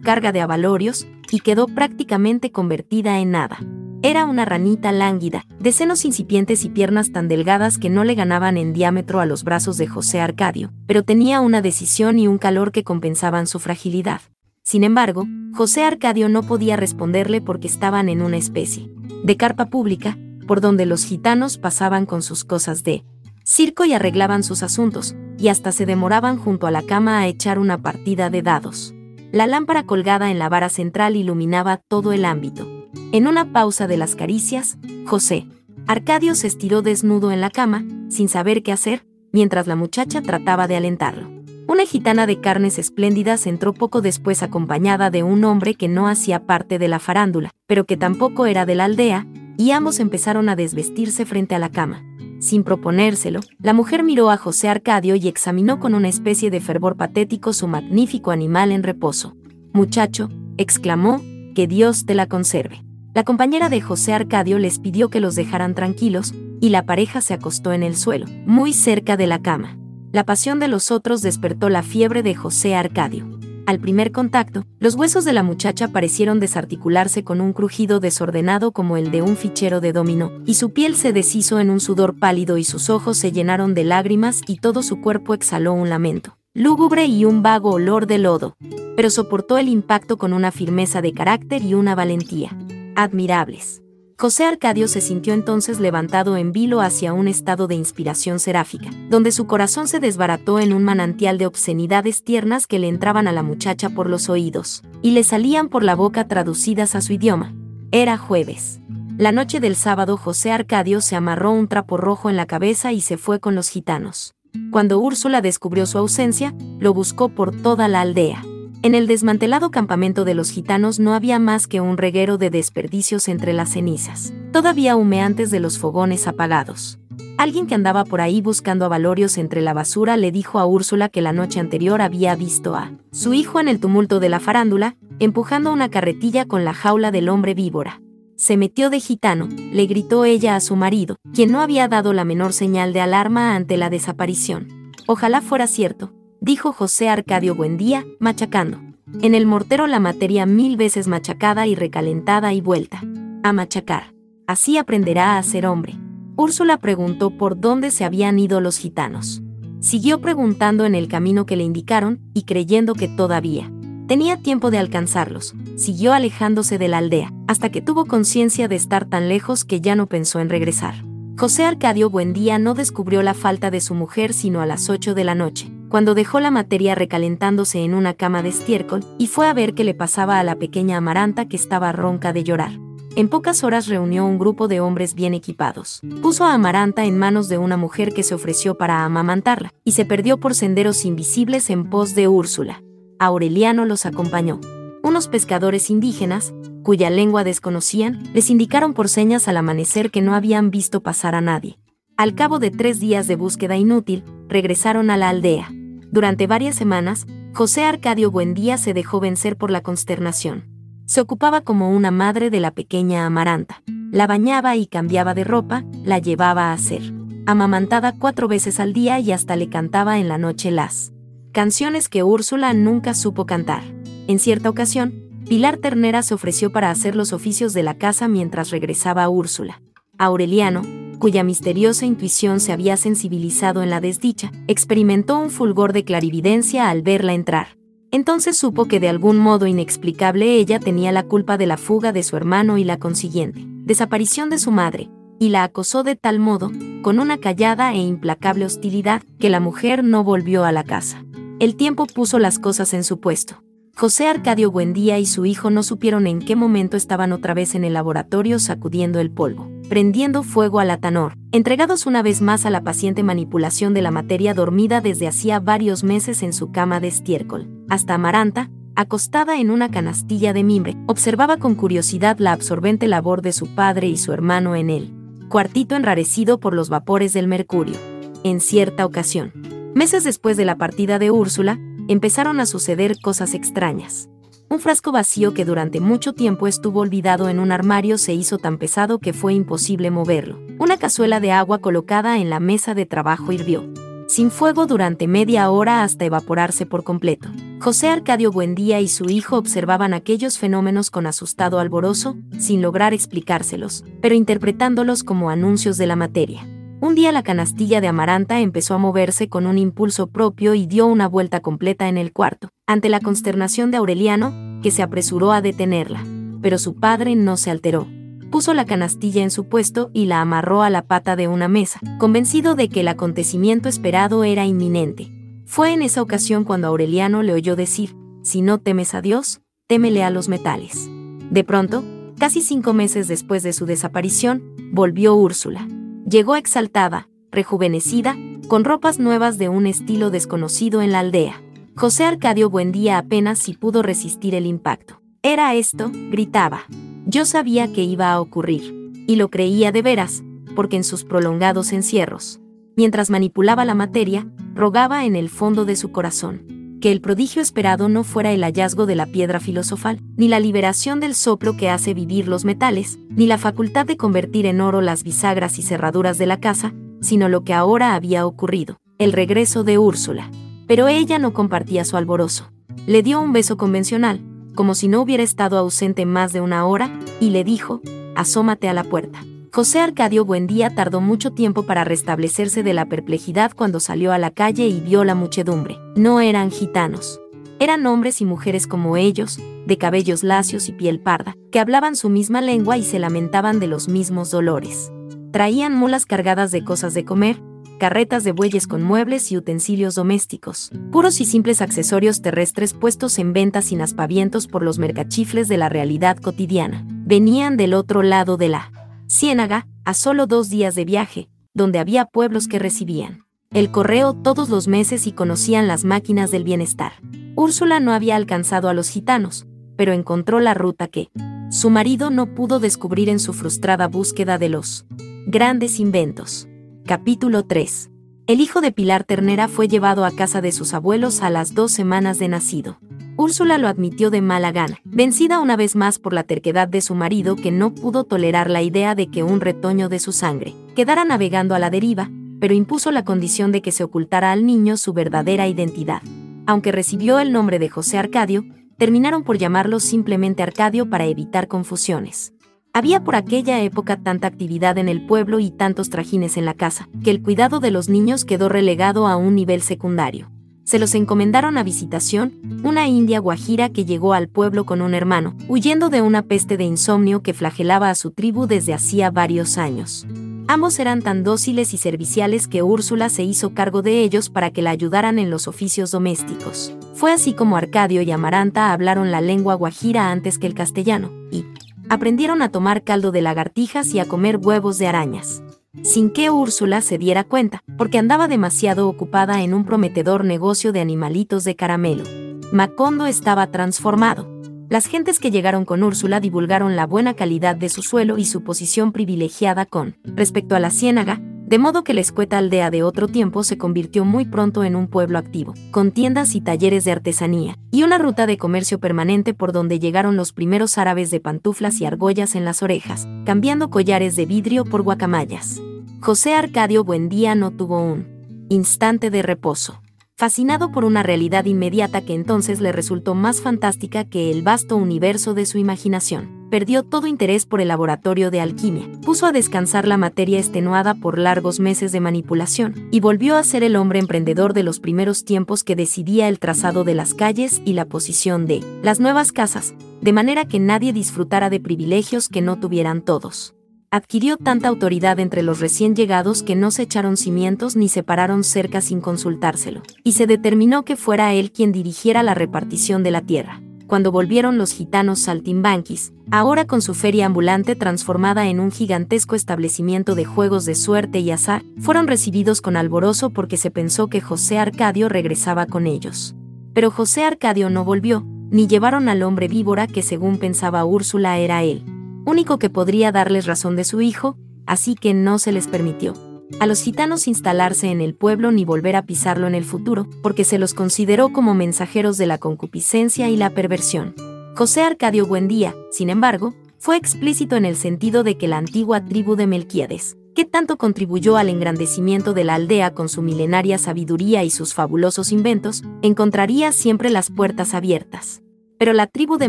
carga 0.00 0.32
de 0.32 0.40
avalorios, 0.40 1.06
y 1.30 1.40
quedó 1.40 1.66
prácticamente 1.66 2.50
convertida 2.50 3.18
en 3.18 3.32
nada. 3.32 3.58
Era 4.02 4.24
una 4.24 4.44
ranita 4.44 4.92
lánguida, 4.92 5.44
de 5.58 5.72
senos 5.72 6.04
incipientes 6.04 6.64
y 6.64 6.70
piernas 6.70 7.12
tan 7.12 7.28
delgadas 7.28 7.76
que 7.76 7.90
no 7.90 8.04
le 8.04 8.14
ganaban 8.14 8.56
en 8.56 8.72
diámetro 8.72 9.20
a 9.20 9.26
los 9.26 9.44
brazos 9.44 9.76
de 9.76 9.86
José 9.86 10.20
Arcadio, 10.20 10.72
pero 10.86 11.02
tenía 11.02 11.40
una 11.42 11.60
decisión 11.60 12.18
y 12.18 12.26
un 12.26 12.38
calor 12.38 12.72
que 12.72 12.84
compensaban 12.84 13.46
su 13.46 13.58
fragilidad. 13.58 14.20
Sin 14.64 14.82
embargo, 14.82 15.26
José 15.52 15.84
Arcadio 15.84 16.30
no 16.30 16.42
podía 16.42 16.76
responderle 16.76 17.42
porque 17.42 17.68
estaban 17.68 18.08
en 18.08 18.22
una 18.22 18.38
especie 18.38 18.90
de 19.22 19.36
carpa 19.36 19.66
pública, 19.66 20.18
por 20.46 20.62
donde 20.62 20.86
los 20.86 21.04
gitanos 21.04 21.58
pasaban 21.58 22.06
con 22.06 22.22
sus 22.22 22.44
cosas 22.44 22.82
de 22.82 23.04
circo 23.44 23.84
y 23.84 23.92
arreglaban 23.92 24.42
sus 24.42 24.62
asuntos, 24.62 25.14
y 25.38 25.48
hasta 25.48 25.70
se 25.70 25.84
demoraban 25.84 26.38
junto 26.38 26.66
a 26.66 26.70
la 26.70 26.82
cama 26.82 27.18
a 27.18 27.26
echar 27.26 27.58
una 27.58 27.82
partida 27.82 28.30
de 28.30 28.40
dados. 28.40 28.94
La 29.32 29.46
lámpara 29.46 29.84
colgada 29.84 30.30
en 30.30 30.38
la 30.38 30.48
vara 30.48 30.70
central 30.70 31.16
iluminaba 31.16 31.76
todo 31.76 32.14
el 32.14 32.24
ámbito. 32.24 32.66
En 33.12 33.26
una 33.26 33.52
pausa 33.52 33.86
de 33.86 33.98
las 33.98 34.16
caricias, 34.16 34.78
José 35.06 35.46
Arcadio 35.86 36.34
se 36.34 36.46
estiró 36.46 36.80
desnudo 36.80 37.32
en 37.32 37.42
la 37.42 37.50
cama, 37.50 37.84
sin 38.08 38.30
saber 38.30 38.62
qué 38.62 38.72
hacer, 38.72 39.06
mientras 39.30 39.66
la 39.66 39.76
muchacha 39.76 40.22
trataba 40.22 40.66
de 40.66 40.76
alentarlo. 40.76 41.33
Una 41.66 41.86
gitana 41.86 42.26
de 42.26 42.40
carnes 42.40 42.78
espléndidas 42.78 43.46
entró 43.46 43.72
poco 43.72 44.02
después 44.02 44.42
acompañada 44.42 45.10
de 45.10 45.22
un 45.22 45.44
hombre 45.44 45.74
que 45.74 45.88
no 45.88 46.08
hacía 46.08 46.44
parte 46.44 46.78
de 46.78 46.88
la 46.88 46.98
farándula, 46.98 47.52
pero 47.66 47.86
que 47.86 47.96
tampoco 47.96 48.44
era 48.44 48.66
de 48.66 48.74
la 48.74 48.84
aldea, 48.84 49.26
y 49.56 49.70
ambos 49.70 49.98
empezaron 49.98 50.50
a 50.50 50.56
desvestirse 50.56 51.24
frente 51.24 51.54
a 51.54 51.58
la 51.58 51.70
cama. 51.70 52.04
Sin 52.38 52.64
proponérselo, 52.64 53.40
la 53.58 53.72
mujer 53.72 54.02
miró 54.02 54.30
a 54.30 54.36
José 54.36 54.68
Arcadio 54.68 55.14
y 55.14 55.26
examinó 55.26 55.80
con 55.80 55.94
una 55.94 56.08
especie 56.08 56.50
de 56.50 56.60
fervor 56.60 56.96
patético 56.96 57.54
su 57.54 57.66
magnífico 57.66 58.30
animal 58.30 58.70
en 58.70 58.82
reposo. 58.82 59.34
Muchacho, 59.72 60.28
exclamó, 60.58 61.22
que 61.54 61.66
Dios 61.66 62.04
te 62.04 62.14
la 62.14 62.26
conserve. 62.26 62.84
La 63.14 63.22
compañera 63.22 63.70
de 63.70 63.80
José 63.80 64.12
Arcadio 64.12 64.58
les 64.58 64.78
pidió 64.78 65.08
que 65.08 65.20
los 65.20 65.34
dejaran 65.34 65.74
tranquilos, 65.74 66.34
y 66.60 66.68
la 66.68 66.84
pareja 66.84 67.22
se 67.22 67.32
acostó 67.32 67.72
en 67.72 67.82
el 67.82 67.96
suelo, 67.96 68.26
muy 68.44 68.74
cerca 68.74 69.16
de 69.16 69.26
la 69.26 69.40
cama. 69.40 69.78
La 70.14 70.22
pasión 70.22 70.60
de 70.60 70.68
los 70.68 70.92
otros 70.92 71.22
despertó 71.22 71.68
la 71.68 71.82
fiebre 71.82 72.22
de 72.22 72.36
José 72.36 72.76
Arcadio. 72.76 73.26
Al 73.66 73.80
primer 73.80 74.12
contacto, 74.12 74.64
los 74.78 74.94
huesos 74.94 75.24
de 75.24 75.32
la 75.32 75.42
muchacha 75.42 75.88
parecieron 75.88 76.38
desarticularse 76.38 77.24
con 77.24 77.40
un 77.40 77.52
crujido 77.52 77.98
desordenado 77.98 78.70
como 78.70 78.96
el 78.96 79.10
de 79.10 79.22
un 79.22 79.36
fichero 79.36 79.80
de 79.80 79.92
dominó, 79.92 80.30
y 80.46 80.54
su 80.54 80.72
piel 80.72 80.94
se 80.94 81.12
deshizo 81.12 81.58
en 81.58 81.68
un 81.68 81.80
sudor 81.80 82.16
pálido 82.16 82.58
y 82.58 82.64
sus 82.64 82.90
ojos 82.90 83.18
se 83.18 83.32
llenaron 83.32 83.74
de 83.74 83.82
lágrimas 83.82 84.42
y 84.46 84.58
todo 84.58 84.84
su 84.84 85.00
cuerpo 85.00 85.34
exhaló 85.34 85.72
un 85.72 85.90
lamento, 85.90 86.38
lúgubre 86.54 87.06
y 87.06 87.24
un 87.24 87.42
vago 87.42 87.70
olor 87.70 88.06
de 88.06 88.18
lodo. 88.18 88.54
Pero 88.94 89.10
soportó 89.10 89.58
el 89.58 89.66
impacto 89.66 90.16
con 90.16 90.32
una 90.32 90.52
firmeza 90.52 91.02
de 91.02 91.12
carácter 91.12 91.64
y 91.64 91.74
una 91.74 91.96
valentía 91.96 92.56
admirables. 92.94 93.83
José 94.16 94.44
Arcadio 94.44 94.86
se 94.86 95.00
sintió 95.00 95.34
entonces 95.34 95.80
levantado 95.80 96.36
en 96.36 96.52
vilo 96.52 96.80
hacia 96.80 97.12
un 97.12 97.26
estado 97.26 97.66
de 97.66 97.74
inspiración 97.74 98.38
seráfica, 98.38 98.88
donde 99.10 99.32
su 99.32 99.46
corazón 99.46 99.88
se 99.88 99.98
desbarató 99.98 100.60
en 100.60 100.72
un 100.72 100.84
manantial 100.84 101.36
de 101.36 101.46
obscenidades 101.46 102.22
tiernas 102.22 102.68
que 102.68 102.78
le 102.78 102.88
entraban 102.88 103.26
a 103.26 103.32
la 103.32 103.42
muchacha 103.42 103.90
por 103.90 104.08
los 104.08 104.28
oídos, 104.28 104.84
y 105.02 105.10
le 105.10 105.24
salían 105.24 105.68
por 105.68 105.82
la 105.82 105.96
boca 105.96 106.28
traducidas 106.28 106.94
a 106.94 107.00
su 107.00 107.12
idioma. 107.12 107.54
Era 107.90 108.16
jueves. 108.16 108.80
La 109.18 109.32
noche 109.32 109.58
del 109.58 109.74
sábado 109.74 110.16
José 110.16 110.52
Arcadio 110.52 111.00
se 111.00 111.16
amarró 111.16 111.50
un 111.50 111.66
trapo 111.66 111.96
rojo 111.96 112.30
en 112.30 112.36
la 112.36 112.46
cabeza 112.46 112.92
y 112.92 113.00
se 113.00 113.16
fue 113.16 113.40
con 113.40 113.56
los 113.56 113.68
gitanos. 113.68 114.34
Cuando 114.70 115.00
Úrsula 115.00 115.40
descubrió 115.40 115.86
su 115.86 115.98
ausencia, 115.98 116.54
lo 116.78 116.94
buscó 116.94 117.30
por 117.30 117.50
toda 117.50 117.88
la 117.88 118.00
aldea. 118.02 118.44
En 118.84 118.94
el 118.94 119.06
desmantelado 119.06 119.70
campamento 119.70 120.26
de 120.26 120.34
los 120.34 120.50
gitanos 120.50 121.00
no 121.00 121.14
había 121.14 121.38
más 121.38 121.66
que 121.66 121.80
un 121.80 121.96
reguero 121.96 122.36
de 122.36 122.50
desperdicios 122.50 123.28
entre 123.28 123.54
las 123.54 123.70
cenizas, 123.70 124.34
todavía 124.52 124.94
humeantes 124.94 125.50
de 125.50 125.58
los 125.58 125.78
fogones 125.78 126.26
apagados. 126.26 126.98
Alguien 127.38 127.66
que 127.66 127.74
andaba 127.74 128.04
por 128.04 128.20
ahí 128.20 128.42
buscando 128.42 128.84
avalorios 128.84 129.38
entre 129.38 129.62
la 129.62 129.72
basura 129.72 130.18
le 130.18 130.30
dijo 130.32 130.58
a 130.58 130.66
Úrsula 130.66 131.08
que 131.08 131.22
la 131.22 131.32
noche 131.32 131.60
anterior 131.60 132.02
había 132.02 132.36
visto 132.36 132.74
a 132.74 132.92
su 133.10 133.32
hijo 133.32 133.58
en 133.58 133.68
el 133.68 133.80
tumulto 133.80 134.20
de 134.20 134.28
la 134.28 134.38
farándula, 134.38 134.96
empujando 135.18 135.72
una 135.72 135.88
carretilla 135.88 136.44
con 136.44 136.66
la 136.66 136.74
jaula 136.74 137.10
del 137.10 137.30
hombre 137.30 137.54
víbora. 137.54 138.02
Se 138.36 138.58
metió 138.58 138.90
de 138.90 139.00
gitano, 139.00 139.48
le 139.72 139.86
gritó 139.86 140.26
ella 140.26 140.56
a 140.56 140.60
su 140.60 140.76
marido, 140.76 141.16
quien 141.32 141.50
no 141.50 141.62
había 141.62 141.88
dado 141.88 142.12
la 142.12 142.26
menor 142.26 142.52
señal 142.52 142.92
de 142.92 143.00
alarma 143.00 143.56
ante 143.56 143.78
la 143.78 143.88
desaparición. 143.88 144.92
Ojalá 145.06 145.40
fuera 145.40 145.66
cierto, 145.68 146.12
dijo 146.44 146.72
José 146.72 147.08
Arcadio 147.08 147.54
Buendía, 147.54 148.04
machacando. 148.18 148.78
En 149.22 149.34
el 149.34 149.46
mortero 149.46 149.86
la 149.86 149.98
materia 149.98 150.44
mil 150.44 150.76
veces 150.76 151.08
machacada 151.08 151.66
y 151.66 151.74
recalentada 151.74 152.52
y 152.52 152.60
vuelta. 152.60 153.02
A 153.42 153.52
machacar. 153.54 154.12
Así 154.46 154.76
aprenderá 154.76 155.38
a 155.38 155.42
ser 155.42 155.66
hombre. 155.66 155.94
Úrsula 156.36 156.76
preguntó 156.76 157.30
por 157.30 157.58
dónde 157.58 157.90
se 157.90 158.04
habían 158.04 158.38
ido 158.38 158.60
los 158.60 158.76
gitanos. 158.76 159.42
Siguió 159.80 160.20
preguntando 160.20 160.84
en 160.84 160.94
el 160.94 161.08
camino 161.08 161.46
que 161.46 161.56
le 161.56 161.64
indicaron 161.64 162.20
y 162.34 162.42
creyendo 162.42 162.94
que 162.94 163.08
todavía 163.08 163.70
tenía 164.06 164.36
tiempo 164.36 164.70
de 164.70 164.76
alcanzarlos. 164.76 165.54
Siguió 165.76 166.12
alejándose 166.12 166.76
de 166.76 166.88
la 166.88 166.98
aldea, 166.98 167.32
hasta 167.46 167.70
que 167.70 167.80
tuvo 167.80 168.04
conciencia 168.04 168.68
de 168.68 168.76
estar 168.76 169.06
tan 169.06 169.30
lejos 169.30 169.64
que 169.64 169.80
ya 169.80 169.96
no 169.96 170.08
pensó 170.08 170.40
en 170.40 170.50
regresar. 170.50 170.94
José 171.38 171.64
Arcadio 171.64 172.10
Buendía 172.10 172.58
no 172.58 172.74
descubrió 172.74 173.22
la 173.22 173.32
falta 173.32 173.70
de 173.70 173.80
su 173.80 173.94
mujer 173.94 174.34
sino 174.34 174.60
a 174.60 174.66
las 174.66 174.90
8 174.90 175.14
de 175.14 175.24
la 175.24 175.34
noche, 175.34 175.70
cuando 175.94 176.16
dejó 176.16 176.40
la 176.40 176.50
materia 176.50 176.96
recalentándose 176.96 177.84
en 177.84 177.94
una 177.94 178.14
cama 178.14 178.42
de 178.42 178.48
estiércol 178.48 179.04
y 179.16 179.28
fue 179.28 179.46
a 179.46 179.54
ver 179.54 179.74
qué 179.74 179.84
le 179.84 179.94
pasaba 179.94 180.40
a 180.40 180.42
la 180.42 180.56
pequeña 180.56 180.96
Amaranta 180.96 181.46
que 181.46 181.54
estaba 181.54 181.92
ronca 181.92 182.32
de 182.32 182.42
llorar. 182.42 182.72
En 183.14 183.28
pocas 183.28 183.62
horas 183.62 183.86
reunió 183.86 184.26
un 184.26 184.36
grupo 184.36 184.66
de 184.66 184.80
hombres 184.80 185.14
bien 185.14 185.34
equipados. 185.34 186.00
Puso 186.20 186.46
a 186.46 186.52
Amaranta 186.52 187.04
en 187.04 187.16
manos 187.16 187.48
de 187.48 187.58
una 187.58 187.76
mujer 187.76 188.12
que 188.12 188.24
se 188.24 188.34
ofreció 188.34 188.74
para 188.76 189.04
amamantarla, 189.04 189.72
y 189.84 189.92
se 189.92 190.04
perdió 190.04 190.40
por 190.40 190.56
senderos 190.56 191.04
invisibles 191.04 191.70
en 191.70 191.88
pos 191.88 192.16
de 192.16 192.26
Úrsula. 192.26 192.82
Aureliano 193.20 193.84
los 193.84 194.04
acompañó. 194.04 194.60
Unos 195.04 195.28
pescadores 195.28 195.90
indígenas, 195.90 196.52
cuya 196.82 197.08
lengua 197.08 197.44
desconocían, 197.44 198.20
les 198.34 198.50
indicaron 198.50 198.94
por 198.94 199.08
señas 199.08 199.46
al 199.46 199.58
amanecer 199.58 200.10
que 200.10 200.22
no 200.22 200.34
habían 200.34 200.72
visto 200.72 201.04
pasar 201.04 201.36
a 201.36 201.40
nadie. 201.40 201.78
Al 202.16 202.34
cabo 202.34 202.58
de 202.58 202.72
tres 202.72 202.98
días 202.98 203.28
de 203.28 203.36
búsqueda 203.36 203.76
inútil, 203.76 204.24
regresaron 204.48 205.10
a 205.10 205.16
la 205.16 205.28
aldea. 205.28 205.70
Durante 206.14 206.46
varias 206.46 206.76
semanas, 206.76 207.26
José 207.54 207.82
Arcadio 207.82 208.30
Buendía 208.30 208.78
se 208.78 208.94
dejó 208.94 209.18
vencer 209.18 209.56
por 209.56 209.72
la 209.72 209.80
consternación. 209.80 210.68
Se 211.06 211.20
ocupaba 211.20 211.62
como 211.62 211.90
una 211.90 212.12
madre 212.12 212.50
de 212.50 212.60
la 212.60 212.70
pequeña 212.70 213.26
Amaranta. 213.26 213.82
La 214.12 214.28
bañaba 214.28 214.76
y 214.76 214.86
cambiaba 214.86 215.34
de 215.34 215.42
ropa, 215.42 215.82
la 216.04 216.20
llevaba 216.20 216.70
a 216.70 216.72
hacer. 216.72 217.02
Amamantada 217.46 218.14
cuatro 218.16 218.46
veces 218.46 218.78
al 218.78 218.92
día 218.92 219.18
y 219.18 219.32
hasta 219.32 219.56
le 219.56 219.68
cantaba 219.68 220.20
en 220.20 220.28
la 220.28 220.38
noche 220.38 220.70
las 220.70 221.12
canciones 221.50 222.08
que 222.08 222.22
Úrsula 222.22 222.72
nunca 222.74 223.12
supo 223.12 223.44
cantar. 223.44 223.82
En 224.28 224.38
cierta 224.38 224.70
ocasión, 224.70 225.14
Pilar 225.48 225.78
Ternera 225.78 226.22
se 226.22 226.34
ofreció 226.34 226.70
para 226.70 226.92
hacer 226.92 227.16
los 227.16 227.32
oficios 227.32 227.72
de 227.72 227.82
la 227.82 227.94
casa 227.94 228.28
mientras 228.28 228.70
regresaba 228.70 229.24
a 229.24 229.28
Úrsula. 229.28 229.82
Aureliano, 230.16 230.82
cuya 231.24 231.42
misteriosa 231.42 232.04
intuición 232.04 232.60
se 232.60 232.70
había 232.70 232.98
sensibilizado 232.98 233.82
en 233.82 233.88
la 233.88 234.02
desdicha, 234.02 234.52
experimentó 234.66 235.38
un 235.38 235.48
fulgor 235.48 235.94
de 235.94 236.04
clarividencia 236.04 236.90
al 236.90 237.00
verla 237.00 237.32
entrar. 237.32 237.78
Entonces 238.10 238.58
supo 238.58 238.84
que 238.84 239.00
de 239.00 239.08
algún 239.08 239.38
modo 239.38 239.66
inexplicable 239.66 240.56
ella 240.56 240.78
tenía 240.78 241.12
la 241.12 241.22
culpa 241.22 241.56
de 241.56 241.64
la 241.64 241.78
fuga 241.78 242.12
de 242.12 242.22
su 242.22 242.36
hermano 242.36 242.76
y 242.76 242.84
la 242.84 242.98
consiguiente 242.98 243.64
desaparición 243.64 244.50
de 244.50 244.58
su 244.58 244.70
madre, 244.70 245.08
y 245.38 245.48
la 245.48 245.64
acosó 245.64 246.02
de 246.02 246.14
tal 246.14 246.40
modo, 246.40 246.70
con 247.00 247.18
una 247.18 247.38
callada 247.38 247.94
e 247.94 248.02
implacable 248.02 248.66
hostilidad, 248.66 249.22
que 249.38 249.48
la 249.48 249.60
mujer 249.60 250.04
no 250.04 250.24
volvió 250.24 250.64
a 250.64 250.72
la 250.72 250.84
casa. 250.84 251.24
El 251.58 251.74
tiempo 251.76 252.04
puso 252.04 252.38
las 252.38 252.58
cosas 252.58 252.92
en 252.92 253.02
su 253.02 253.18
puesto. 253.18 253.63
José 253.96 254.26
Arcadio 254.26 254.72
Buendía 254.72 255.20
y 255.20 255.26
su 255.26 255.46
hijo 255.46 255.70
no 255.70 255.84
supieron 255.84 256.26
en 256.26 256.40
qué 256.40 256.56
momento 256.56 256.96
estaban 256.96 257.32
otra 257.32 257.54
vez 257.54 257.76
en 257.76 257.84
el 257.84 257.92
laboratorio 257.92 258.58
sacudiendo 258.58 259.20
el 259.20 259.30
polvo, 259.30 259.70
prendiendo 259.88 260.42
fuego 260.42 260.80
al 260.80 260.90
atanor, 260.90 261.34
entregados 261.52 262.04
una 262.04 262.20
vez 262.20 262.42
más 262.42 262.66
a 262.66 262.70
la 262.70 262.82
paciente 262.82 263.22
manipulación 263.22 263.94
de 263.94 264.02
la 264.02 264.10
materia 264.10 264.52
dormida 264.52 265.00
desde 265.00 265.28
hacía 265.28 265.60
varios 265.60 266.02
meses 266.02 266.42
en 266.42 266.52
su 266.52 266.72
cama 266.72 266.98
de 266.98 267.06
estiércol. 267.06 267.68
Hasta 267.88 268.14
Amaranta, 268.14 268.68
acostada 268.96 269.60
en 269.60 269.70
una 269.70 269.92
canastilla 269.92 270.52
de 270.52 270.64
mimbre, 270.64 270.96
observaba 271.06 271.58
con 271.58 271.76
curiosidad 271.76 272.38
la 272.40 272.50
absorbente 272.50 273.06
labor 273.06 273.42
de 273.42 273.52
su 273.52 273.76
padre 273.76 274.08
y 274.08 274.16
su 274.16 274.32
hermano 274.32 274.74
en 274.74 274.90
él, 274.90 275.14
cuartito 275.48 275.94
enrarecido 275.94 276.58
por 276.58 276.74
los 276.74 276.88
vapores 276.88 277.32
del 277.32 277.46
mercurio. 277.46 277.96
En 278.42 278.60
cierta 278.60 279.06
ocasión, 279.06 279.52
meses 279.94 280.24
después 280.24 280.56
de 280.56 280.64
la 280.64 280.76
partida 280.78 281.20
de 281.20 281.30
Úrsula, 281.30 281.78
empezaron 282.08 282.60
a 282.60 282.66
suceder 282.66 283.16
cosas 283.20 283.54
extrañas. 283.54 284.28
Un 284.70 284.80
frasco 284.80 285.12
vacío 285.12 285.54
que 285.54 285.64
durante 285.64 286.00
mucho 286.00 286.32
tiempo 286.32 286.66
estuvo 286.66 287.00
olvidado 287.00 287.48
en 287.48 287.60
un 287.60 287.70
armario 287.70 288.18
se 288.18 288.34
hizo 288.34 288.58
tan 288.58 288.78
pesado 288.78 289.18
que 289.18 289.32
fue 289.32 289.54
imposible 289.54 290.10
moverlo. 290.10 290.58
Una 290.78 290.96
cazuela 290.96 291.38
de 291.38 291.52
agua 291.52 291.78
colocada 291.78 292.38
en 292.38 292.50
la 292.50 292.60
mesa 292.60 292.94
de 292.94 293.06
trabajo 293.06 293.52
hirvió, 293.52 293.88
sin 294.26 294.50
fuego 294.50 294.86
durante 294.86 295.28
media 295.28 295.70
hora 295.70 296.02
hasta 296.02 296.24
evaporarse 296.24 296.86
por 296.86 297.04
completo. 297.04 297.48
José 297.80 298.08
Arcadio 298.08 298.50
Buendía 298.50 299.00
y 299.00 299.08
su 299.08 299.26
hijo 299.28 299.58
observaban 299.58 300.14
aquellos 300.14 300.58
fenómenos 300.58 301.10
con 301.10 301.26
asustado 301.26 301.78
alborozo, 301.78 302.36
sin 302.58 302.80
lograr 302.80 303.12
explicárselos, 303.12 304.04
pero 304.20 304.34
interpretándolos 304.34 305.22
como 305.22 305.50
anuncios 305.50 305.98
de 305.98 306.06
la 306.06 306.16
materia. 306.16 306.66
Un 307.04 307.14
día 307.14 307.32
la 307.32 307.42
canastilla 307.42 308.00
de 308.00 308.08
Amaranta 308.08 308.60
empezó 308.60 308.94
a 308.94 308.98
moverse 308.98 309.50
con 309.50 309.66
un 309.66 309.76
impulso 309.76 310.28
propio 310.28 310.74
y 310.74 310.86
dio 310.86 311.06
una 311.06 311.28
vuelta 311.28 311.60
completa 311.60 312.08
en 312.08 312.16
el 312.16 312.32
cuarto, 312.32 312.70
ante 312.86 313.10
la 313.10 313.20
consternación 313.20 313.90
de 313.90 313.98
Aureliano, 313.98 314.80
que 314.82 314.90
se 314.90 315.02
apresuró 315.02 315.52
a 315.52 315.60
detenerla. 315.60 316.24
Pero 316.62 316.78
su 316.78 316.94
padre 316.94 317.36
no 317.36 317.58
se 317.58 317.70
alteró. 317.70 318.06
Puso 318.50 318.72
la 318.72 318.86
canastilla 318.86 319.42
en 319.42 319.50
su 319.50 319.68
puesto 319.68 320.10
y 320.14 320.24
la 320.24 320.40
amarró 320.40 320.80
a 320.80 320.88
la 320.88 321.02
pata 321.02 321.36
de 321.36 321.46
una 321.46 321.68
mesa, 321.68 322.00
convencido 322.18 322.74
de 322.74 322.88
que 322.88 323.00
el 323.00 323.08
acontecimiento 323.08 323.90
esperado 323.90 324.42
era 324.42 324.64
inminente. 324.64 325.30
Fue 325.66 325.92
en 325.92 326.00
esa 326.00 326.22
ocasión 326.22 326.64
cuando 326.64 326.88
Aureliano 326.88 327.42
le 327.42 327.52
oyó 327.52 327.76
decir, 327.76 328.16
si 328.42 328.62
no 328.62 328.78
temes 328.78 329.12
a 329.12 329.20
Dios, 329.20 329.60
témele 329.88 330.24
a 330.24 330.30
los 330.30 330.48
metales. 330.48 331.10
De 331.50 331.64
pronto, 331.64 332.02
casi 332.38 332.62
cinco 332.62 332.94
meses 332.94 333.28
después 333.28 333.62
de 333.62 333.74
su 333.74 333.84
desaparición, 333.84 334.62
volvió 334.90 335.34
Úrsula. 335.34 335.86
Llegó 336.28 336.56
exaltada, 336.56 337.28
rejuvenecida, 337.52 338.36
con 338.66 338.84
ropas 338.84 339.18
nuevas 339.18 339.58
de 339.58 339.68
un 339.68 339.86
estilo 339.86 340.30
desconocido 340.30 341.02
en 341.02 341.12
la 341.12 341.20
aldea. 341.20 341.60
José 341.96 342.24
Arcadio 342.24 342.70
Buendía 342.70 343.18
apenas 343.18 343.58
si 343.58 343.74
pudo 343.74 344.02
resistir 344.02 344.54
el 344.54 344.64
impacto. 344.64 345.20
Era 345.42 345.74
esto, 345.74 346.10
gritaba. 346.30 346.84
Yo 347.26 347.44
sabía 347.44 347.92
que 347.92 348.02
iba 348.02 348.32
a 348.32 348.40
ocurrir, 348.40 349.12
y 349.26 349.36
lo 349.36 349.50
creía 349.50 349.92
de 349.92 350.00
veras, 350.00 350.42
porque 350.74 350.96
en 350.96 351.04
sus 351.04 351.24
prolongados 351.24 351.92
encierros, 351.92 352.58
mientras 352.96 353.28
manipulaba 353.28 353.84
la 353.84 353.94
materia, 353.94 354.48
rogaba 354.74 355.26
en 355.26 355.36
el 355.36 355.50
fondo 355.50 355.84
de 355.84 355.94
su 355.94 356.10
corazón, 356.10 356.73
que 357.04 357.12
el 357.12 357.20
prodigio 357.20 357.60
esperado 357.60 358.08
no 358.08 358.24
fuera 358.24 358.52
el 358.52 358.64
hallazgo 358.64 359.04
de 359.04 359.14
la 359.14 359.26
piedra 359.26 359.60
filosofal, 359.60 360.22
ni 360.38 360.48
la 360.48 360.58
liberación 360.58 361.20
del 361.20 361.34
soplo 361.34 361.76
que 361.76 361.90
hace 361.90 362.14
vivir 362.14 362.48
los 362.48 362.64
metales, 362.64 363.18
ni 363.28 363.46
la 363.46 363.58
facultad 363.58 364.06
de 364.06 364.16
convertir 364.16 364.64
en 364.64 364.80
oro 364.80 365.02
las 365.02 365.22
bisagras 365.22 365.78
y 365.78 365.82
cerraduras 365.82 366.38
de 366.38 366.46
la 366.46 366.60
casa, 366.60 366.94
sino 367.20 367.50
lo 367.50 367.62
que 367.62 367.74
ahora 367.74 368.14
había 368.14 368.46
ocurrido, 368.46 368.96
el 369.18 369.34
regreso 369.34 369.84
de 369.84 369.98
Úrsula. 369.98 370.50
Pero 370.86 371.06
ella 371.06 371.38
no 371.38 371.52
compartía 371.52 372.06
su 372.06 372.16
alborozo. 372.16 372.72
Le 373.06 373.22
dio 373.22 373.38
un 373.38 373.52
beso 373.52 373.76
convencional, 373.76 374.40
como 374.74 374.94
si 374.94 375.06
no 375.06 375.20
hubiera 375.20 375.42
estado 375.42 375.76
ausente 375.76 376.24
más 376.24 376.54
de 376.54 376.62
una 376.62 376.86
hora, 376.86 377.10
y 377.38 377.50
le 377.50 377.64
dijo, 377.64 378.00
asómate 378.34 378.88
a 378.88 378.94
la 378.94 379.04
puerta. 379.04 379.44
José 379.74 379.98
Arcadio 379.98 380.44
Buendía 380.44 380.94
tardó 380.94 381.20
mucho 381.20 381.50
tiempo 381.50 381.82
para 381.82 382.04
restablecerse 382.04 382.84
de 382.84 382.94
la 382.94 383.08
perplejidad 383.08 383.72
cuando 383.74 383.98
salió 383.98 384.32
a 384.32 384.38
la 384.38 384.52
calle 384.52 384.86
y 384.86 385.00
vio 385.00 385.24
la 385.24 385.34
muchedumbre. 385.34 385.98
No 386.14 386.40
eran 386.40 386.70
gitanos. 386.70 387.40
Eran 387.80 388.06
hombres 388.06 388.40
y 388.40 388.44
mujeres 388.44 388.86
como 388.86 389.16
ellos, 389.16 389.58
de 389.84 389.98
cabellos 389.98 390.44
lacios 390.44 390.88
y 390.88 390.92
piel 390.92 391.18
parda, 391.18 391.56
que 391.72 391.80
hablaban 391.80 392.14
su 392.14 392.30
misma 392.30 392.60
lengua 392.60 392.98
y 392.98 393.02
se 393.02 393.18
lamentaban 393.18 393.80
de 393.80 393.88
los 393.88 394.06
mismos 394.06 394.52
dolores. 394.52 395.10
Traían 395.50 395.96
mulas 395.96 396.24
cargadas 396.24 396.70
de 396.70 396.84
cosas 396.84 397.12
de 397.12 397.24
comer, 397.24 397.60
carretas 397.98 398.44
de 398.44 398.52
bueyes 398.52 398.86
con 398.86 399.02
muebles 399.02 399.50
y 399.50 399.56
utensilios 399.56 400.14
domésticos, 400.14 400.92
puros 401.10 401.40
y 401.40 401.46
simples 401.46 401.82
accesorios 401.82 402.42
terrestres 402.42 402.94
puestos 402.94 403.40
en 403.40 403.52
venta 403.52 403.82
sin 403.82 404.02
aspavientos 404.02 404.68
por 404.68 404.84
los 404.84 405.00
mercachifles 405.00 405.66
de 405.66 405.78
la 405.78 405.88
realidad 405.88 406.36
cotidiana. 406.36 407.04
Venían 407.26 407.76
del 407.76 407.94
otro 407.94 408.22
lado 408.22 408.56
de 408.56 408.68
la 408.68 408.92
Ciénaga, 409.28 409.86
a 410.04 410.14
solo 410.14 410.46
dos 410.46 410.68
días 410.68 410.94
de 410.94 411.04
viaje, 411.04 411.48
donde 411.72 411.98
había 411.98 412.26
pueblos 412.26 412.68
que 412.68 412.78
recibían 412.78 413.44
el 413.72 413.90
correo 413.90 414.34
todos 414.34 414.68
los 414.68 414.86
meses 414.86 415.26
y 415.26 415.32
conocían 415.32 415.88
las 415.88 416.04
máquinas 416.04 416.52
del 416.52 416.62
bienestar. 416.62 417.12
Úrsula 417.56 417.98
no 417.98 418.12
había 418.12 418.36
alcanzado 418.36 418.88
a 418.88 418.94
los 418.94 419.08
gitanos, 419.08 419.66
pero 419.96 420.12
encontró 420.12 420.60
la 420.60 420.74
ruta 420.74 421.08
que 421.08 421.30
su 421.70 421.90
marido 421.90 422.30
no 422.30 422.54
pudo 422.54 422.78
descubrir 422.78 423.28
en 423.28 423.40
su 423.40 423.52
frustrada 423.52 424.06
búsqueda 424.06 424.58
de 424.58 424.68
los 424.68 425.06
grandes 425.46 425.98
inventos. 425.98 426.68
Capítulo 427.04 427.64
3. 427.64 428.10
El 428.46 428.60
hijo 428.60 428.80
de 428.80 428.92
Pilar 428.92 429.24
Ternera 429.24 429.66
fue 429.66 429.88
llevado 429.88 430.24
a 430.24 430.30
casa 430.30 430.60
de 430.60 430.70
sus 430.70 430.94
abuelos 430.94 431.42
a 431.42 431.50
las 431.50 431.74
dos 431.74 431.90
semanas 431.90 432.38
de 432.38 432.48
nacido. 432.48 432.98
Úrsula 433.36 433.78
lo 433.78 433.88
admitió 433.88 434.30
de 434.30 434.40
mala 434.40 434.70
gana, 434.70 435.00
vencida 435.04 435.58
una 435.58 435.74
vez 435.74 435.96
más 435.96 436.20
por 436.20 436.32
la 436.32 436.44
terquedad 436.44 436.86
de 436.86 437.00
su 437.00 437.16
marido 437.16 437.56
que 437.56 437.72
no 437.72 437.92
pudo 437.92 438.22
tolerar 438.22 438.70
la 438.70 438.80
idea 438.80 439.16
de 439.16 439.26
que 439.26 439.42
un 439.42 439.60
retoño 439.60 440.08
de 440.08 440.20
su 440.20 440.30
sangre 440.30 440.72
quedara 440.94 441.24
navegando 441.24 441.74
a 441.74 441.80
la 441.80 441.90
deriva, 441.90 442.30
pero 442.60 442.74
impuso 442.74 443.10
la 443.10 443.24
condición 443.24 443.72
de 443.72 443.82
que 443.82 443.90
se 443.90 444.04
ocultara 444.04 444.52
al 444.52 444.64
niño 444.64 444.96
su 444.96 445.12
verdadera 445.12 445.66
identidad. 445.66 446.22
Aunque 446.66 446.92
recibió 446.92 447.40
el 447.40 447.50
nombre 447.50 447.80
de 447.80 447.88
José 447.88 448.18
Arcadio, 448.18 448.66
terminaron 448.98 449.42
por 449.42 449.58
llamarlo 449.58 449.98
simplemente 449.98 450.62
Arcadio 450.62 451.10
para 451.10 451.26
evitar 451.26 451.66
confusiones. 451.66 452.52
Había 452.92 453.24
por 453.24 453.34
aquella 453.34 453.80
época 453.82 454.16
tanta 454.16 454.46
actividad 454.46 454.96
en 454.96 455.08
el 455.08 455.26
pueblo 455.26 455.58
y 455.58 455.72
tantos 455.72 456.08
trajines 456.08 456.56
en 456.56 456.66
la 456.66 456.74
casa, 456.74 457.08
que 457.24 457.32
el 457.32 457.42
cuidado 457.42 457.80
de 457.80 457.90
los 457.90 458.08
niños 458.08 458.44
quedó 458.44 458.68
relegado 458.68 459.26
a 459.26 459.34
un 459.34 459.56
nivel 459.56 459.82
secundario 459.82 460.53
se 460.84 460.98
los 460.98 461.14
encomendaron 461.14 461.78
a 461.78 461.82
visitación, 461.82 462.52
una 462.82 463.08
india 463.08 463.40
guajira 463.40 463.88
que 463.88 464.04
llegó 464.04 464.34
al 464.34 464.48
pueblo 464.48 464.84
con 464.84 465.02
un 465.02 465.14
hermano, 465.14 465.56
huyendo 465.66 466.10
de 466.10 466.22
una 466.22 466.42
peste 466.42 466.76
de 466.76 466.84
insomnio 466.84 467.42
que 467.42 467.54
flagelaba 467.54 468.10
a 468.10 468.14
su 468.14 468.30
tribu 468.30 468.66
desde 468.66 468.94
hacía 468.94 469.30
varios 469.30 469.78
años. 469.78 470.26
Ambos 470.68 470.98
eran 470.98 471.20
tan 471.22 471.42
dóciles 471.42 471.92
y 471.92 471.98
serviciales 471.98 472.68
que 472.68 472.82
Úrsula 472.82 473.28
se 473.28 473.42
hizo 473.42 473.74
cargo 473.74 474.02
de 474.02 474.22
ellos 474.22 474.48
para 474.48 474.70
que 474.70 474.82
la 474.82 474.90
ayudaran 474.90 475.38
en 475.38 475.50
los 475.50 475.68
oficios 475.68 476.10
domésticos. 476.10 476.94
Fue 477.14 477.32
así 477.32 477.52
como 477.52 477.76
Arcadio 477.76 478.22
y 478.22 478.30
Amaranta 478.30 478.92
hablaron 478.92 479.30
la 479.30 479.40
lengua 479.40 479.74
guajira 479.74 480.30
antes 480.30 480.58
que 480.58 480.66
el 480.66 480.74
castellano, 480.74 481.30
y 481.50 481.64
aprendieron 482.08 482.62
a 482.62 482.70
tomar 482.70 483.02
caldo 483.02 483.30
de 483.30 483.42
lagartijas 483.42 484.14
y 484.14 484.20
a 484.20 484.26
comer 484.26 484.58
huevos 484.58 484.98
de 484.98 485.06
arañas 485.06 485.62
sin 486.02 486.30
que 486.30 486.50
Úrsula 486.50 487.00
se 487.00 487.18
diera 487.18 487.44
cuenta, 487.44 487.82
porque 487.96 488.18
andaba 488.18 488.48
demasiado 488.48 489.08
ocupada 489.08 489.62
en 489.62 489.74
un 489.74 489.84
prometedor 489.84 490.44
negocio 490.44 490.92
de 490.92 491.00
animalitos 491.00 491.64
de 491.64 491.76
caramelo. 491.76 492.24
Macondo 492.72 493.26
estaba 493.26 493.70
transformado. 493.70 494.50
Las 494.90 495.06
gentes 495.06 495.38
que 495.38 495.50
llegaron 495.50 495.84
con 495.84 496.02
Úrsula 496.02 496.40
divulgaron 496.40 496.96
la 496.96 497.06
buena 497.06 497.34
calidad 497.34 497.76
de 497.76 497.88
su 497.88 498.02
suelo 498.02 498.38
y 498.38 498.44
su 498.44 498.62
posición 498.62 499.12
privilegiada 499.12 499.86
con 499.86 500.16
respecto 500.24 500.76
a 500.76 500.80
la 500.80 500.90
ciénaga, 500.90 501.40
de 501.74 501.78
modo 501.78 502.04
que 502.04 502.14
la 502.14 502.20
escueta 502.20 502.58
aldea 502.58 502.88
de 502.92 503.02
otro 503.02 503.26
tiempo 503.26 503.64
se 503.64 503.76
convirtió 503.76 504.24
muy 504.24 504.44
pronto 504.44 504.84
en 504.84 504.94
un 504.94 505.08
pueblo 505.08 505.38
activo, 505.38 505.74
con 505.90 506.12
tiendas 506.12 506.54
y 506.54 506.60
talleres 506.60 507.02
de 507.02 507.10
artesanía, 507.10 507.76
y 507.90 508.04
una 508.04 508.16
ruta 508.16 508.46
de 508.46 508.56
comercio 508.56 509.00
permanente 509.00 509.54
por 509.54 509.72
donde 509.72 509.98
llegaron 509.98 510.36
los 510.36 510.52
primeros 510.52 510.98
árabes 510.98 511.32
de 511.32 511.40
pantuflas 511.40 512.00
y 512.00 512.06
argollas 512.06 512.54
en 512.54 512.64
las 512.64 512.84
orejas, 512.84 513.26
cambiando 513.44 513.90
collares 513.90 514.36
de 514.36 514.46
vidrio 514.46 514.84
por 514.84 515.02
guacamayas. 515.02 515.80
José 516.20 516.54
Arcadio 516.54 517.02
Buendía 517.02 517.56
no 517.56 517.72
tuvo 517.72 518.00
un 518.00 518.28
instante 518.68 519.30
de 519.30 519.42
reposo 519.42 520.03
fascinado 520.36 520.90
por 520.90 521.04
una 521.04 521.22
realidad 521.22 521.64
inmediata 521.64 522.20
que 522.22 522.34
entonces 522.34 522.80
le 522.80 522.90
resultó 522.90 523.34
más 523.34 523.60
fantástica 523.60 524.24
que 524.24 524.50
el 524.50 524.62
vasto 524.62 524.96
universo 524.96 525.54
de 525.54 525.64
su 525.64 525.78
imaginación. 525.78 526.68
Perdió 526.70 527.04
todo 527.04 527.28
interés 527.28 527.66
por 527.66 527.80
el 527.80 527.86
laboratorio 527.86 528.50
de 528.50 528.60
alquimia, 528.60 529.08
puso 529.24 529.46
a 529.46 529.52
descansar 529.52 530.08
la 530.08 530.16
materia 530.16 530.58
extenuada 530.58 531.14
por 531.14 531.38
largos 531.38 531.78
meses 531.78 532.10
de 532.10 532.18
manipulación, 532.18 533.08
y 533.12 533.20
volvió 533.20 533.56
a 533.56 533.62
ser 533.62 533.84
el 533.84 533.94
hombre 533.94 534.18
emprendedor 534.18 534.72
de 534.72 534.82
los 534.82 534.98
primeros 534.98 535.44
tiempos 535.44 535.84
que 535.84 535.94
decidía 535.94 536.48
el 536.48 536.58
trazado 536.58 537.04
de 537.04 537.14
las 537.14 537.34
calles 537.34 537.80
y 537.84 537.92
la 537.92 538.06
posición 538.06 538.66
de 538.66 538.82
las 539.02 539.20
nuevas 539.20 539.52
casas, 539.52 539.94
de 540.20 540.32
manera 540.32 540.64
que 540.64 540.80
nadie 540.80 541.12
disfrutara 541.12 541.70
de 541.70 541.78
privilegios 541.78 542.48
que 542.48 542.60
no 542.60 542.80
tuvieran 542.80 543.22
todos 543.22 543.74
adquirió 544.14 544.56
tanta 544.56 544.86
autoridad 544.86 545.40
entre 545.40 545.64
los 545.64 545.80
recién 545.80 546.14
llegados 546.14 546.62
que 546.62 546.76
no 546.76 546.92
se 546.92 547.02
echaron 547.02 547.36
cimientos 547.36 547.96
ni 547.96 548.08
separaron 548.08 548.62
cerca 548.62 549.00
sin 549.00 549.20
consultárselo, 549.20 550.02
y 550.22 550.32
se 550.32 550.46
determinó 550.46 551.04
que 551.04 551.16
fuera 551.16 551.52
él 551.52 551.72
quien 551.72 551.90
dirigiera 551.90 552.44
la 552.44 552.54
repartición 552.54 553.24
de 553.24 553.32
la 553.32 553.40
tierra. 553.40 553.82
Cuando 554.06 554.30
volvieron 554.30 554.78
los 554.78 554.92
gitanos 554.92 555.40
saltimbanquis, 555.40 556.32
ahora 556.52 556.86
con 556.86 557.02
su 557.02 557.14
feria 557.14 557.46
ambulante 557.46 557.96
transformada 557.96 558.68
en 558.68 558.78
un 558.78 558.92
gigantesco 558.92 559.56
establecimiento 559.56 560.36
de 560.36 560.44
juegos 560.44 560.84
de 560.84 560.94
suerte 560.94 561.40
y 561.40 561.50
azar, 561.50 561.82
fueron 561.98 562.28
recibidos 562.28 562.80
con 562.80 562.96
alborozo 562.96 563.50
porque 563.50 563.76
se 563.76 563.90
pensó 563.90 564.28
que 564.28 564.40
José 564.40 564.78
Arcadio 564.78 565.28
regresaba 565.28 565.86
con 565.86 566.06
ellos. 566.06 566.54
Pero 566.92 567.10
José 567.10 567.42
Arcadio 567.42 567.90
no 567.90 568.04
volvió, 568.04 568.46
ni 568.70 568.86
llevaron 568.86 569.28
al 569.28 569.42
hombre 569.42 569.66
víbora 569.66 570.06
que 570.06 570.22
según 570.22 570.58
pensaba 570.58 571.04
Úrsula 571.04 571.58
era 571.58 571.82
él 571.82 572.04
único 572.44 572.78
que 572.78 572.90
podría 572.90 573.32
darles 573.32 573.66
razón 573.66 573.96
de 573.96 574.04
su 574.04 574.20
hijo, 574.20 574.56
así 574.86 575.14
que 575.14 575.34
no 575.34 575.58
se 575.58 575.72
les 575.72 575.88
permitió 575.88 576.34
a 576.80 576.86
los 576.86 577.02
gitanos 577.02 577.46
instalarse 577.46 578.10
en 578.10 578.20
el 578.20 578.34
pueblo 578.34 578.72
ni 578.72 578.84
volver 578.84 579.16
a 579.16 579.26
pisarlo 579.26 579.66
en 579.66 579.74
el 579.74 579.84
futuro, 579.84 580.26
porque 580.42 580.64
se 580.64 580.78
los 580.78 580.94
consideró 580.94 581.52
como 581.52 581.74
mensajeros 581.74 582.38
de 582.38 582.46
la 582.46 582.58
concupiscencia 582.58 583.48
y 583.48 583.56
la 583.56 583.70
perversión. 583.70 584.34
José 584.76 585.02
Arcadio 585.02 585.46
Buendía, 585.46 585.94
sin 586.10 586.30
embargo, 586.30 586.74
fue 586.98 587.16
explícito 587.16 587.76
en 587.76 587.84
el 587.84 587.96
sentido 587.96 588.42
de 588.42 588.56
que 588.56 588.66
la 588.66 588.78
antigua 588.78 589.24
tribu 589.24 589.56
de 589.56 589.66
Melquíades, 589.66 590.36
que 590.54 590.64
tanto 590.64 590.96
contribuyó 590.96 591.56
al 591.56 591.68
engrandecimiento 591.68 592.54
de 592.54 592.64
la 592.64 592.74
aldea 592.74 593.12
con 593.12 593.28
su 593.28 593.42
milenaria 593.42 593.98
sabiduría 593.98 594.64
y 594.64 594.70
sus 594.70 594.94
fabulosos 594.94 595.52
inventos, 595.52 596.02
encontraría 596.22 596.92
siempre 596.92 597.30
las 597.30 597.50
puertas 597.50 597.94
abiertas. 597.94 598.63
Pero 598.98 599.12
la 599.12 599.26
tribu 599.26 599.58
de 599.58 599.68